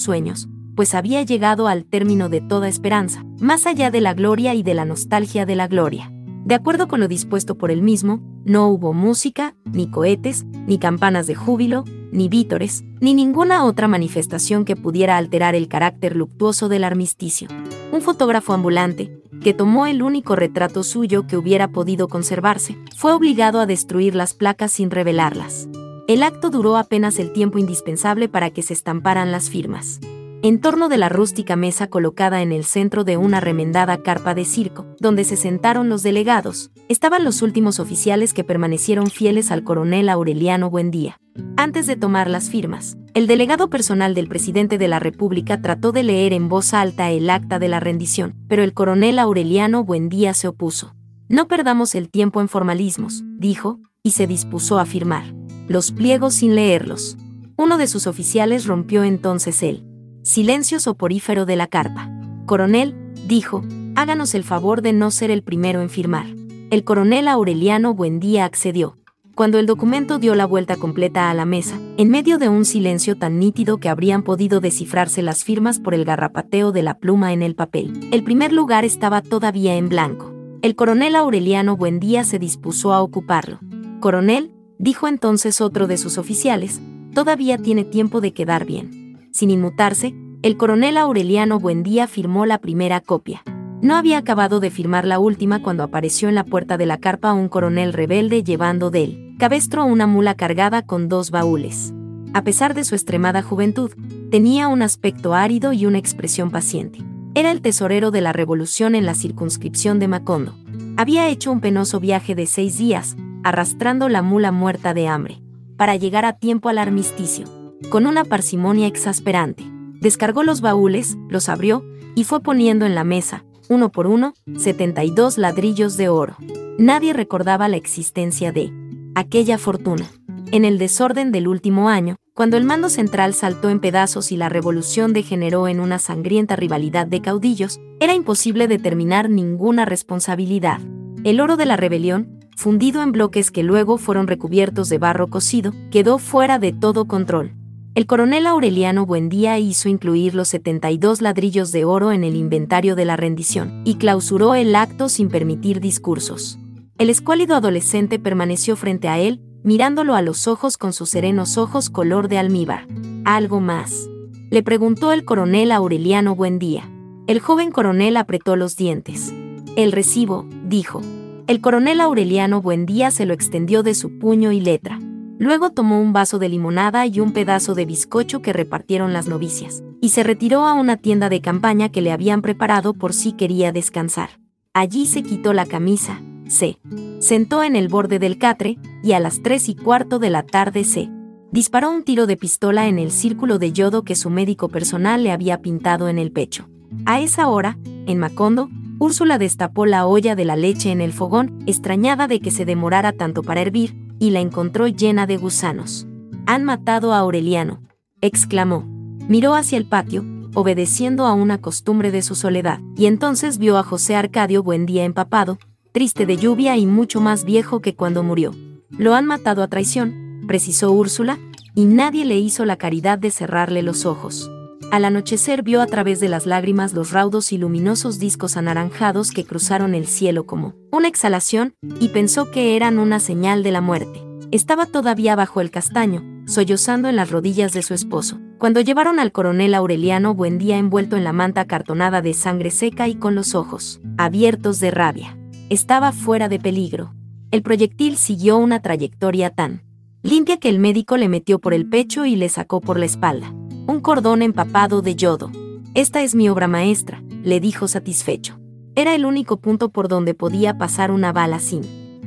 sueños, 0.00 0.48
pues 0.74 0.94
había 0.94 1.22
llegado 1.22 1.68
al 1.68 1.84
término 1.84 2.28
de 2.28 2.40
toda 2.40 2.68
esperanza, 2.68 3.24
más 3.40 3.66
allá 3.66 3.90
de 3.90 4.00
la 4.00 4.14
gloria 4.14 4.54
y 4.54 4.62
de 4.62 4.74
la 4.74 4.84
nostalgia 4.84 5.44
de 5.44 5.56
la 5.56 5.68
gloria. 5.68 6.10
De 6.44 6.54
acuerdo 6.54 6.88
con 6.88 7.00
lo 7.00 7.08
dispuesto 7.08 7.56
por 7.58 7.70
él 7.70 7.82
mismo, 7.82 8.22
no 8.44 8.68
hubo 8.68 8.94
música, 8.94 9.54
ni 9.64 9.90
cohetes, 9.90 10.46
ni 10.66 10.78
campanas 10.78 11.26
de 11.26 11.34
júbilo, 11.34 11.84
ni 12.12 12.28
vítores, 12.28 12.84
ni 13.00 13.14
ninguna 13.14 13.64
otra 13.64 13.88
manifestación 13.88 14.64
que 14.64 14.76
pudiera 14.76 15.16
alterar 15.16 15.54
el 15.54 15.68
carácter 15.68 16.16
luctuoso 16.16 16.68
del 16.68 16.84
armisticio. 16.84 17.48
Un 17.92 18.02
fotógrafo 18.02 18.52
ambulante, 18.52 19.20
que 19.42 19.54
tomó 19.54 19.86
el 19.86 20.02
único 20.02 20.36
retrato 20.36 20.82
suyo 20.82 21.26
que 21.26 21.36
hubiera 21.36 21.68
podido 21.68 22.08
conservarse, 22.08 22.76
fue 22.96 23.12
obligado 23.12 23.60
a 23.60 23.66
destruir 23.66 24.14
las 24.14 24.34
placas 24.34 24.72
sin 24.72 24.90
revelarlas. 24.90 25.68
El 26.08 26.22
acto 26.22 26.50
duró 26.50 26.76
apenas 26.76 27.18
el 27.18 27.32
tiempo 27.32 27.58
indispensable 27.58 28.28
para 28.28 28.50
que 28.50 28.62
se 28.62 28.72
estamparan 28.72 29.30
las 29.30 29.50
firmas. 29.50 30.00
En 30.40 30.60
torno 30.60 30.88
de 30.88 30.98
la 30.98 31.08
rústica 31.08 31.56
mesa 31.56 31.88
colocada 31.88 32.42
en 32.42 32.52
el 32.52 32.62
centro 32.64 33.02
de 33.02 33.16
una 33.16 33.40
remendada 33.40 34.02
carpa 34.02 34.34
de 34.34 34.44
circo, 34.44 34.86
donde 35.00 35.24
se 35.24 35.36
sentaron 35.36 35.88
los 35.88 36.04
delegados, 36.04 36.70
estaban 36.88 37.24
los 37.24 37.42
últimos 37.42 37.80
oficiales 37.80 38.32
que 38.32 38.44
permanecieron 38.44 39.08
fieles 39.08 39.50
al 39.50 39.64
coronel 39.64 40.08
Aureliano 40.08 40.70
Buendía. 40.70 41.18
Antes 41.56 41.88
de 41.88 41.96
tomar 41.96 42.30
las 42.30 42.50
firmas, 42.50 42.96
el 43.14 43.26
delegado 43.26 43.68
personal 43.68 44.14
del 44.14 44.28
presidente 44.28 44.78
de 44.78 44.86
la 44.86 45.00
República 45.00 45.60
trató 45.60 45.90
de 45.90 46.04
leer 46.04 46.32
en 46.32 46.48
voz 46.48 46.72
alta 46.72 47.10
el 47.10 47.30
acta 47.30 47.58
de 47.58 47.68
la 47.68 47.80
rendición, 47.80 48.36
pero 48.46 48.62
el 48.62 48.74
coronel 48.74 49.18
Aureliano 49.18 49.82
Buendía 49.82 50.34
se 50.34 50.46
opuso. 50.46 50.94
No 51.28 51.48
perdamos 51.48 51.96
el 51.96 52.10
tiempo 52.10 52.40
en 52.40 52.48
formalismos, 52.48 53.24
dijo, 53.36 53.80
y 54.04 54.12
se 54.12 54.28
dispuso 54.28 54.78
a 54.78 54.86
firmar 54.86 55.34
los 55.68 55.92
pliegos 55.92 56.34
sin 56.34 56.54
leerlos. 56.54 57.18
Uno 57.56 57.76
de 57.76 57.88
sus 57.88 58.06
oficiales 58.06 58.66
rompió 58.66 59.04
entonces 59.04 59.62
el 59.62 59.84
silencio 60.22 60.80
soporífero 60.80 61.46
de 61.46 61.56
la 61.56 61.66
carpa. 61.66 62.10
Coronel, 62.46 62.94
dijo, 63.26 63.62
háganos 63.94 64.34
el 64.34 64.44
favor 64.44 64.82
de 64.82 64.92
no 64.92 65.10
ser 65.10 65.30
el 65.30 65.42
primero 65.42 65.80
en 65.80 65.90
firmar. 65.90 66.26
El 66.70 66.84
coronel 66.84 67.28
Aureliano 67.28 67.94
Buendía 67.94 68.44
accedió. 68.44 68.98
Cuando 69.34 69.58
el 69.58 69.66
documento 69.66 70.18
dio 70.18 70.34
la 70.34 70.46
vuelta 70.46 70.76
completa 70.76 71.30
a 71.30 71.34
la 71.34 71.44
mesa, 71.44 71.78
en 71.96 72.10
medio 72.10 72.38
de 72.38 72.48
un 72.48 72.64
silencio 72.64 73.16
tan 73.16 73.38
nítido 73.38 73.78
que 73.78 73.88
habrían 73.88 74.22
podido 74.24 74.60
descifrarse 74.60 75.22
las 75.22 75.44
firmas 75.44 75.78
por 75.78 75.94
el 75.94 76.04
garrapateo 76.04 76.72
de 76.72 76.82
la 76.82 76.98
pluma 76.98 77.32
en 77.32 77.42
el 77.42 77.54
papel, 77.54 77.92
el 78.10 78.24
primer 78.24 78.52
lugar 78.52 78.84
estaba 78.84 79.22
todavía 79.22 79.76
en 79.76 79.88
blanco. 79.88 80.34
El 80.60 80.74
coronel 80.74 81.14
Aureliano 81.14 81.76
Buendía 81.76 82.24
se 82.24 82.40
dispuso 82.40 82.92
a 82.92 83.00
ocuparlo. 83.00 83.60
Coronel, 84.00 84.52
dijo 84.78 85.06
entonces 85.06 85.60
otro 85.60 85.86
de 85.86 85.98
sus 85.98 86.18
oficiales, 86.18 86.80
todavía 87.14 87.58
tiene 87.58 87.84
tiempo 87.84 88.20
de 88.20 88.32
quedar 88.32 88.64
bien. 88.64 88.97
Sin 89.32 89.50
inmutarse, 89.50 90.14
el 90.42 90.56
coronel 90.56 90.96
Aureliano 90.96 91.58
Buendía 91.58 92.06
firmó 92.06 92.46
la 92.46 92.58
primera 92.58 93.00
copia. 93.00 93.42
No 93.82 93.96
había 93.96 94.18
acabado 94.18 94.60
de 94.60 94.70
firmar 94.70 95.04
la 95.04 95.18
última 95.18 95.62
cuando 95.62 95.82
apareció 95.82 96.28
en 96.28 96.34
la 96.34 96.44
puerta 96.44 96.76
de 96.76 96.86
la 96.86 96.98
carpa 96.98 97.32
un 97.32 97.48
coronel 97.48 97.92
rebelde 97.92 98.42
llevando 98.42 98.90
del 98.90 99.36
cabestro 99.38 99.84
una 99.84 100.06
mula 100.06 100.34
cargada 100.34 100.82
con 100.82 101.08
dos 101.08 101.30
baúles. 101.30 101.94
A 102.34 102.42
pesar 102.42 102.74
de 102.74 102.84
su 102.84 102.94
extremada 102.94 103.42
juventud, 103.42 103.92
tenía 104.30 104.68
un 104.68 104.82
aspecto 104.82 105.34
árido 105.34 105.72
y 105.72 105.86
una 105.86 105.98
expresión 105.98 106.50
paciente. 106.50 106.98
Era 107.34 107.52
el 107.52 107.60
tesorero 107.60 108.10
de 108.10 108.20
la 108.20 108.32
revolución 108.32 108.94
en 108.94 109.06
la 109.06 109.14
circunscripción 109.14 109.98
de 109.98 110.08
Macondo. 110.08 110.54
Había 110.96 111.28
hecho 111.28 111.52
un 111.52 111.60
penoso 111.60 112.00
viaje 112.00 112.34
de 112.34 112.46
seis 112.46 112.78
días, 112.78 113.16
arrastrando 113.44 114.08
la 114.08 114.22
mula 114.22 114.50
muerta 114.50 114.92
de 114.92 115.06
hambre, 115.06 115.40
para 115.76 115.94
llegar 115.96 116.24
a 116.24 116.32
tiempo 116.32 116.68
al 116.68 116.78
armisticio, 116.78 117.46
con 117.90 118.06
una 118.06 118.24
parsimonia 118.24 118.86
exasperante. 118.86 119.64
Descargó 120.00 120.42
los 120.42 120.60
baúles, 120.60 121.16
los 121.28 121.48
abrió, 121.48 121.84
y 122.14 122.24
fue 122.24 122.40
poniendo 122.40 122.86
en 122.86 122.94
la 122.94 123.04
mesa, 123.04 123.44
uno 123.68 123.90
por 123.90 124.06
uno, 124.06 124.34
72 124.56 125.38
ladrillos 125.38 125.96
de 125.96 126.08
oro. 126.08 126.36
Nadie 126.78 127.12
recordaba 127.12 127.68
la 127.68 127.76
existencia 127.76 128.52
de 128.52 128.72
aquella 129.14 129.58
fortuna. 129.58 130.06
En 130.50 130.64
el 130.64 130.78
desorden 130.78 131.32
del 131.32 131.48
último 131.48 131.88
año, 131.88 132.16
cuando 132.34 132.56
el 132.56 132.64
mando 132.64 132.88
central 132.88 133.34
saltó 133.34 133.68
en 133.68 133.80
pedazos 133.80 134.32
y 134.32 134.36
la 134.36 134.48
revolución 134.48 135.12
degeneró 135.12 135.68
en 135.68 135.80
una 135.80 135.98
sangrienta 135.98 136.56
rivalidad 136.56 137.06
de 137.06 137.20
caudillos, 137.20 137.80
era 138.00 138.14
imposible 138.14 138.68
determinar 138.68 139.28
ninguna 139.28 139.84
responsabilidad. 139.84 140.80
El 141.24 141.40
oro 141.40 141.56
de 141.56 141.66
la 141.66 141.76
rebelión, 141.76 142.38
fundido 142.56 143.02
en 143.02 143.12
bloques 143.12 143.50
que 143.50 143.64
luego 143.64 143.98
fueron 143.98 144.28
recubiertos 144.28 144.88
de 144.88 144.98
barro 144.98 145.26
cocido, 145.26 145.72
quedó 145.90 146.18
fuera 146.18 146.58
de 146.58 146.72
todo 146.72 147.06
control. 147.06 147.57
El 147.98 148.06
coronel 148.06 148.46
Aureliano 148.46 149.06
Buendía 149.06 149.58
hizo 149.58 149.88
incluir 149.88 150.32
los 150.32 150.46
72 150.46 151.20
ladrillos 151.20 151.72
de 151.72 151.84
oro 151.84 152.12
en 152.12 152.22
el 152.22 152.36
inventario 152.36 152.94
de 152.94 153.04
la 153.04 153.16
rendición 153.16 153.82
y 153.84 153.96
clausuró 153.96 154.54
el 154.54 154.76
acto 154.76 155.08
sin 155.08 155.28
permitir 155.28 155.80
discursos. 155.80 156.60
El 156.96 157.10
escuálido 157.10 157.56
adolescente 157.56 158.20
permaneció 158.20 158.76
frente 158.76 159.08
a 159.08 159.18
él, 159.18 159.40
mirándolo 159.64 160.14
a 160.14 160.22
los 160.22 160.46
ojos 160.46 160.78
con 160.78 160.92
sus 160.92 161.08
serenos 161.08 161.58
ojos 161.58 161.90
color 161.90 162.28
de 162.28 162.38
almíbar. 162.38 162.86
¿Algo 163.24 163.58
más? 163.58 164.08
Le 164.48 164.62
preguntó 164.62 165.10
el 165.10 165.24
coronel 165.24 165.72
Aureliano 165.72 166.36
Buendía. 166.36 166.88
El 167.26 167.40
joven 167.40 167.72
coronel 167.72 168.16
apretó 168.16 168.54
los 168.54 168.76
dientes. 168.76 169.34
El 169.74 169.90
recibo, 169.90 170.46
dijo, 170.68 171.00
el 171.48 171.60
coronel 171.60 172.00
Aureliano 172.00 172.62
Buendía 172.62 173.10
se 173.10 173.26
lo 173.26 173.34
extendió 173.34 173.82
de 173.82 173.94
su 173.94 174.20
puño 174.20 174.52
y 174.52 174.60
letra. 174.60 175.00
Luego 175.38 175.70
tomó 175.70 176.00
un 176.00 176.12
vaso 176.12 176.40
de 176.40 176.48
limonada 176.48 177.06
y 177.06 177.20
un 177.20 177.32
pedazo 177.32 177.74
de 177.74 177.86
bizcocho 177.86 178.42
que 178.42 178.52
repartieron 178.52 179.12
las 179.12 179.28
novicias, 179.28 179.84
y 180.00 180.08
se 180.08 180.24
retiró 180.24 180.66
a 180.66 180.74
una 180.74 180.96
tienda 180.96 181.28
de 181.28 181.40
campaña 181.40 181.90
que 181.90 182.02
le 182.02 182.10
habían 182.10 182.42
preparado 182.42 182.92
por 182.92 183.12
si 183.12 183.32
quería 183.32 183.70
descansar. 183.70 184.30
Allí 184.74 185.06
se 185.06 185.22
quitó 185.22 185.52
la 185.52 185.64
camisa, 185.64 186.20
se 186.48 186.78
sentó 187.20 187.62
en 187.62 187.76
el 187.76 187.88
borde 187.88 188.18
del 188.18 188.38
catre, 188.38 188.78
y 189.02 189.12
a 189.12 189.20
las 189.20 189.40
tres 189.42 189.68
y 189.68 189.76
cuarto 189.76 190.18
de 190.18 190.30
la 190.30 190.42
tarde 190.42 190.82
se 190.82 191.08
disparó 191.52 191.90
un 191.90 192.02
tiro 192.02 192.26
de 192.26 192.36
pistola 192.36 192.88
en 192.88 192.98
el 192.98 193.12
círculo 193.12 193.58
de 193.58 193.72
yodo 193.72 194.02
que 194.02 194.16
su 194.16 194.30
médico 194.30 194.68
personal 194.68 195.22
le 195.22 195.30
había 195.30 195.62
pintado 195.62 196.08
en 196.08 196.18
el 196.18 196.32
pecho. 196.32 196.68
A 197.06 197.20
esa 197.20 197.48
hora, 197.48 197.78
en 198.06 198.18
Macondo, 198.18 198.70
Úrsula 199.00 199.38
destapó 199.38 199.86
la 199.86 200.06
olla 200.06 200.34
de 200.34 200.44
la 200.44 200.56
leche 200.56 200.90
en 200.90 201.00
el 201.00 201.12
fogón, 201.12 201.62
extrañada 201.66 202.26
de 202.26 202.40
que 202.40 202.50
se 202.50 202.64
demorara 202.64 203.12
tanto 203.12 203.42
para 203.42 203.60
hervir, 203.60 203.96
y 204.18 204.30
la 204.30 204.40
encontró 204.40 204.88
llena 204.88 205.26
de 205.26 205.36
gusanos. 205.36 206.06
Han 206.46 206.64
matado 206.64 207.12
a 207.12 207.18
Aureliano, 207.18 207.80
exclamó. 208.20 208.84
Miró 209.28 209.54
hacia 209.54 209.78
el 209.78 209.84
patio, 209.86 210.24
obedeciendo 210.54 211.26
a 211.26 211.34
una 211.34 211.60
costumbre 211.60 212.10
de 212.10 212.22
su 212.22 212.34
soledad, 212.34 212.80
y 212.96 213.06
entonces 213.06 213.58
vio 213.58 213.78
a 213.78 213.84
José 213.84 214.16
Arcadio 214.16 214.64
Buendía 214.64 215.04
empapado, 215.04 215.58
triste 215.92 216.26
de 216.26 216.36
lluvia 216.36 216.76
y 216.76 216.86
mucho 216.86 217.20
más 217.20 217.44
viejo 217.44 217.80
que 217.80 217.94
cuando 217.94 218.24
murió. 218.24 218.52
Lo 218.90 219.14
han 219.14 219.26
matado 219.26 219.62
a 219.62 219.68
traición, 219.68 220.42
precisó 220.48 220.90
Úrsula, 220.90 221.38
y 221.74 221.84
nadie 221.84 222.24
le 222.24 222.38
hizo 222.38 222.64
la 222.64 222.76
caridad 222.76 223.18
de 223.18 223.30
cerrarle 223.30 223.82
los 223.82 224.06
ojos. 224.06 224.50
Al 224.90 225.04
anochecer 225.04 225.62
vio 225.62 225.82
a 225.82 225.86
través 225.86 226.18
de 226.18 226.30
las 226.30 226.46
lágrimas 226.46 226.94
los 226.94 227.10
raudos 227.10 227.52
y 227.52 227.58
luminosos 227.58 228.18
discos 228.18 228.56
anaranjados 228.56 229.32
que 229.32 229.44
cruzaron 229.44 229.94
el 229.94 230.06
cielo 230.06 230.46
como 230.46 230.74
una 230.90 231.08
exhalación, 231.08 231.74
y 232.00 232.08
pensó 232.08 232.50
que 232.50 232.74
eran 232.74 232.98
una 232.98 233.20
señal 233.20 233.62
de 233.62 233.70
la 233.70 233.82
muerte. 233.82 234.22
Estaba 234.50 234.86
todavía 234.86 235.36
bajo 235.36 235.60
el 235.60 235.70
castaño, 235.70 236.24
sollozando 236.46 237.10
en 237.10 237.16
las 237.16 237.30
rodillas 237.30 237.74
de 237.74 237.82
su 237.82 237.92
esposo, 237.92 238.40
cuando 238.56 238.80
llevaron 238.80 239.20
al 239.20 239.30
coronel 239.30 239.74
Aureliano 239.74 240.34
Buendía 240.34 240.78
envuelto 240.78 241.16
en 241.18 241.24
la 241.24 241.34
manta 241.34 241.66
cartonada 241.66 242.22
de 242.22 242.32
sangre 242.32 242.70
seca 242.70 243.08
y 243.08 243.14
con 243.14 243.34
los 243.34 243.54
ojos 243.54 244.00
abiertos 244.16 244.80
de 244.80 244.90
rabia. 244.90 245.36
Estaba 245.68 246.12
fuera 246.12 246.48
de 246.48 246.60
peligro. 246.60 247.12
El 247.50 247.62
proyectil 247.62 248.16
siguió 248.16 248.56
una 248.56 248.80
trayectoria 248.80 249.50
tan 249.50 249.82
limpia 250.22 250.56
que 250.56 250.70
el 250.70 250.78
médico 250.78 251.18
le 251.18 251.28
metió 251.28 251.58
por 251.58 251.74
el 251.74 251.86
pecho 251.86 252.24
y 252.24 252.36
le 252.36 252.48
sacó 252.48 252.80
por 252.80 252.98
la 252.98 253.04
espalda 253.04 253.52
un 253.88 254.00
cordón 254.00 254.42
empapado 254.42 255.00
de 255.00 255.16
yodo. 255.16 255.50
Esta 255.94 256.22
es 256.22 256.34
mi 256.34 256.50
obra 256.50 256.68
maestra, 256.68 257.22
le 257.42 257.58
dijo 257.58 257.88
satisfecho. 257.88 258.60
Era 258.94 259.14
el 259.14 259.24
único 259.24 259.56
punto 259.56 259.88
por 259.88 260.08
donde 260.08 260.34
podía 260.34 260.76
pasar 260.76 261.10
una 261.10 261.32
bala 261.32 261.58
sin 261.58 261.80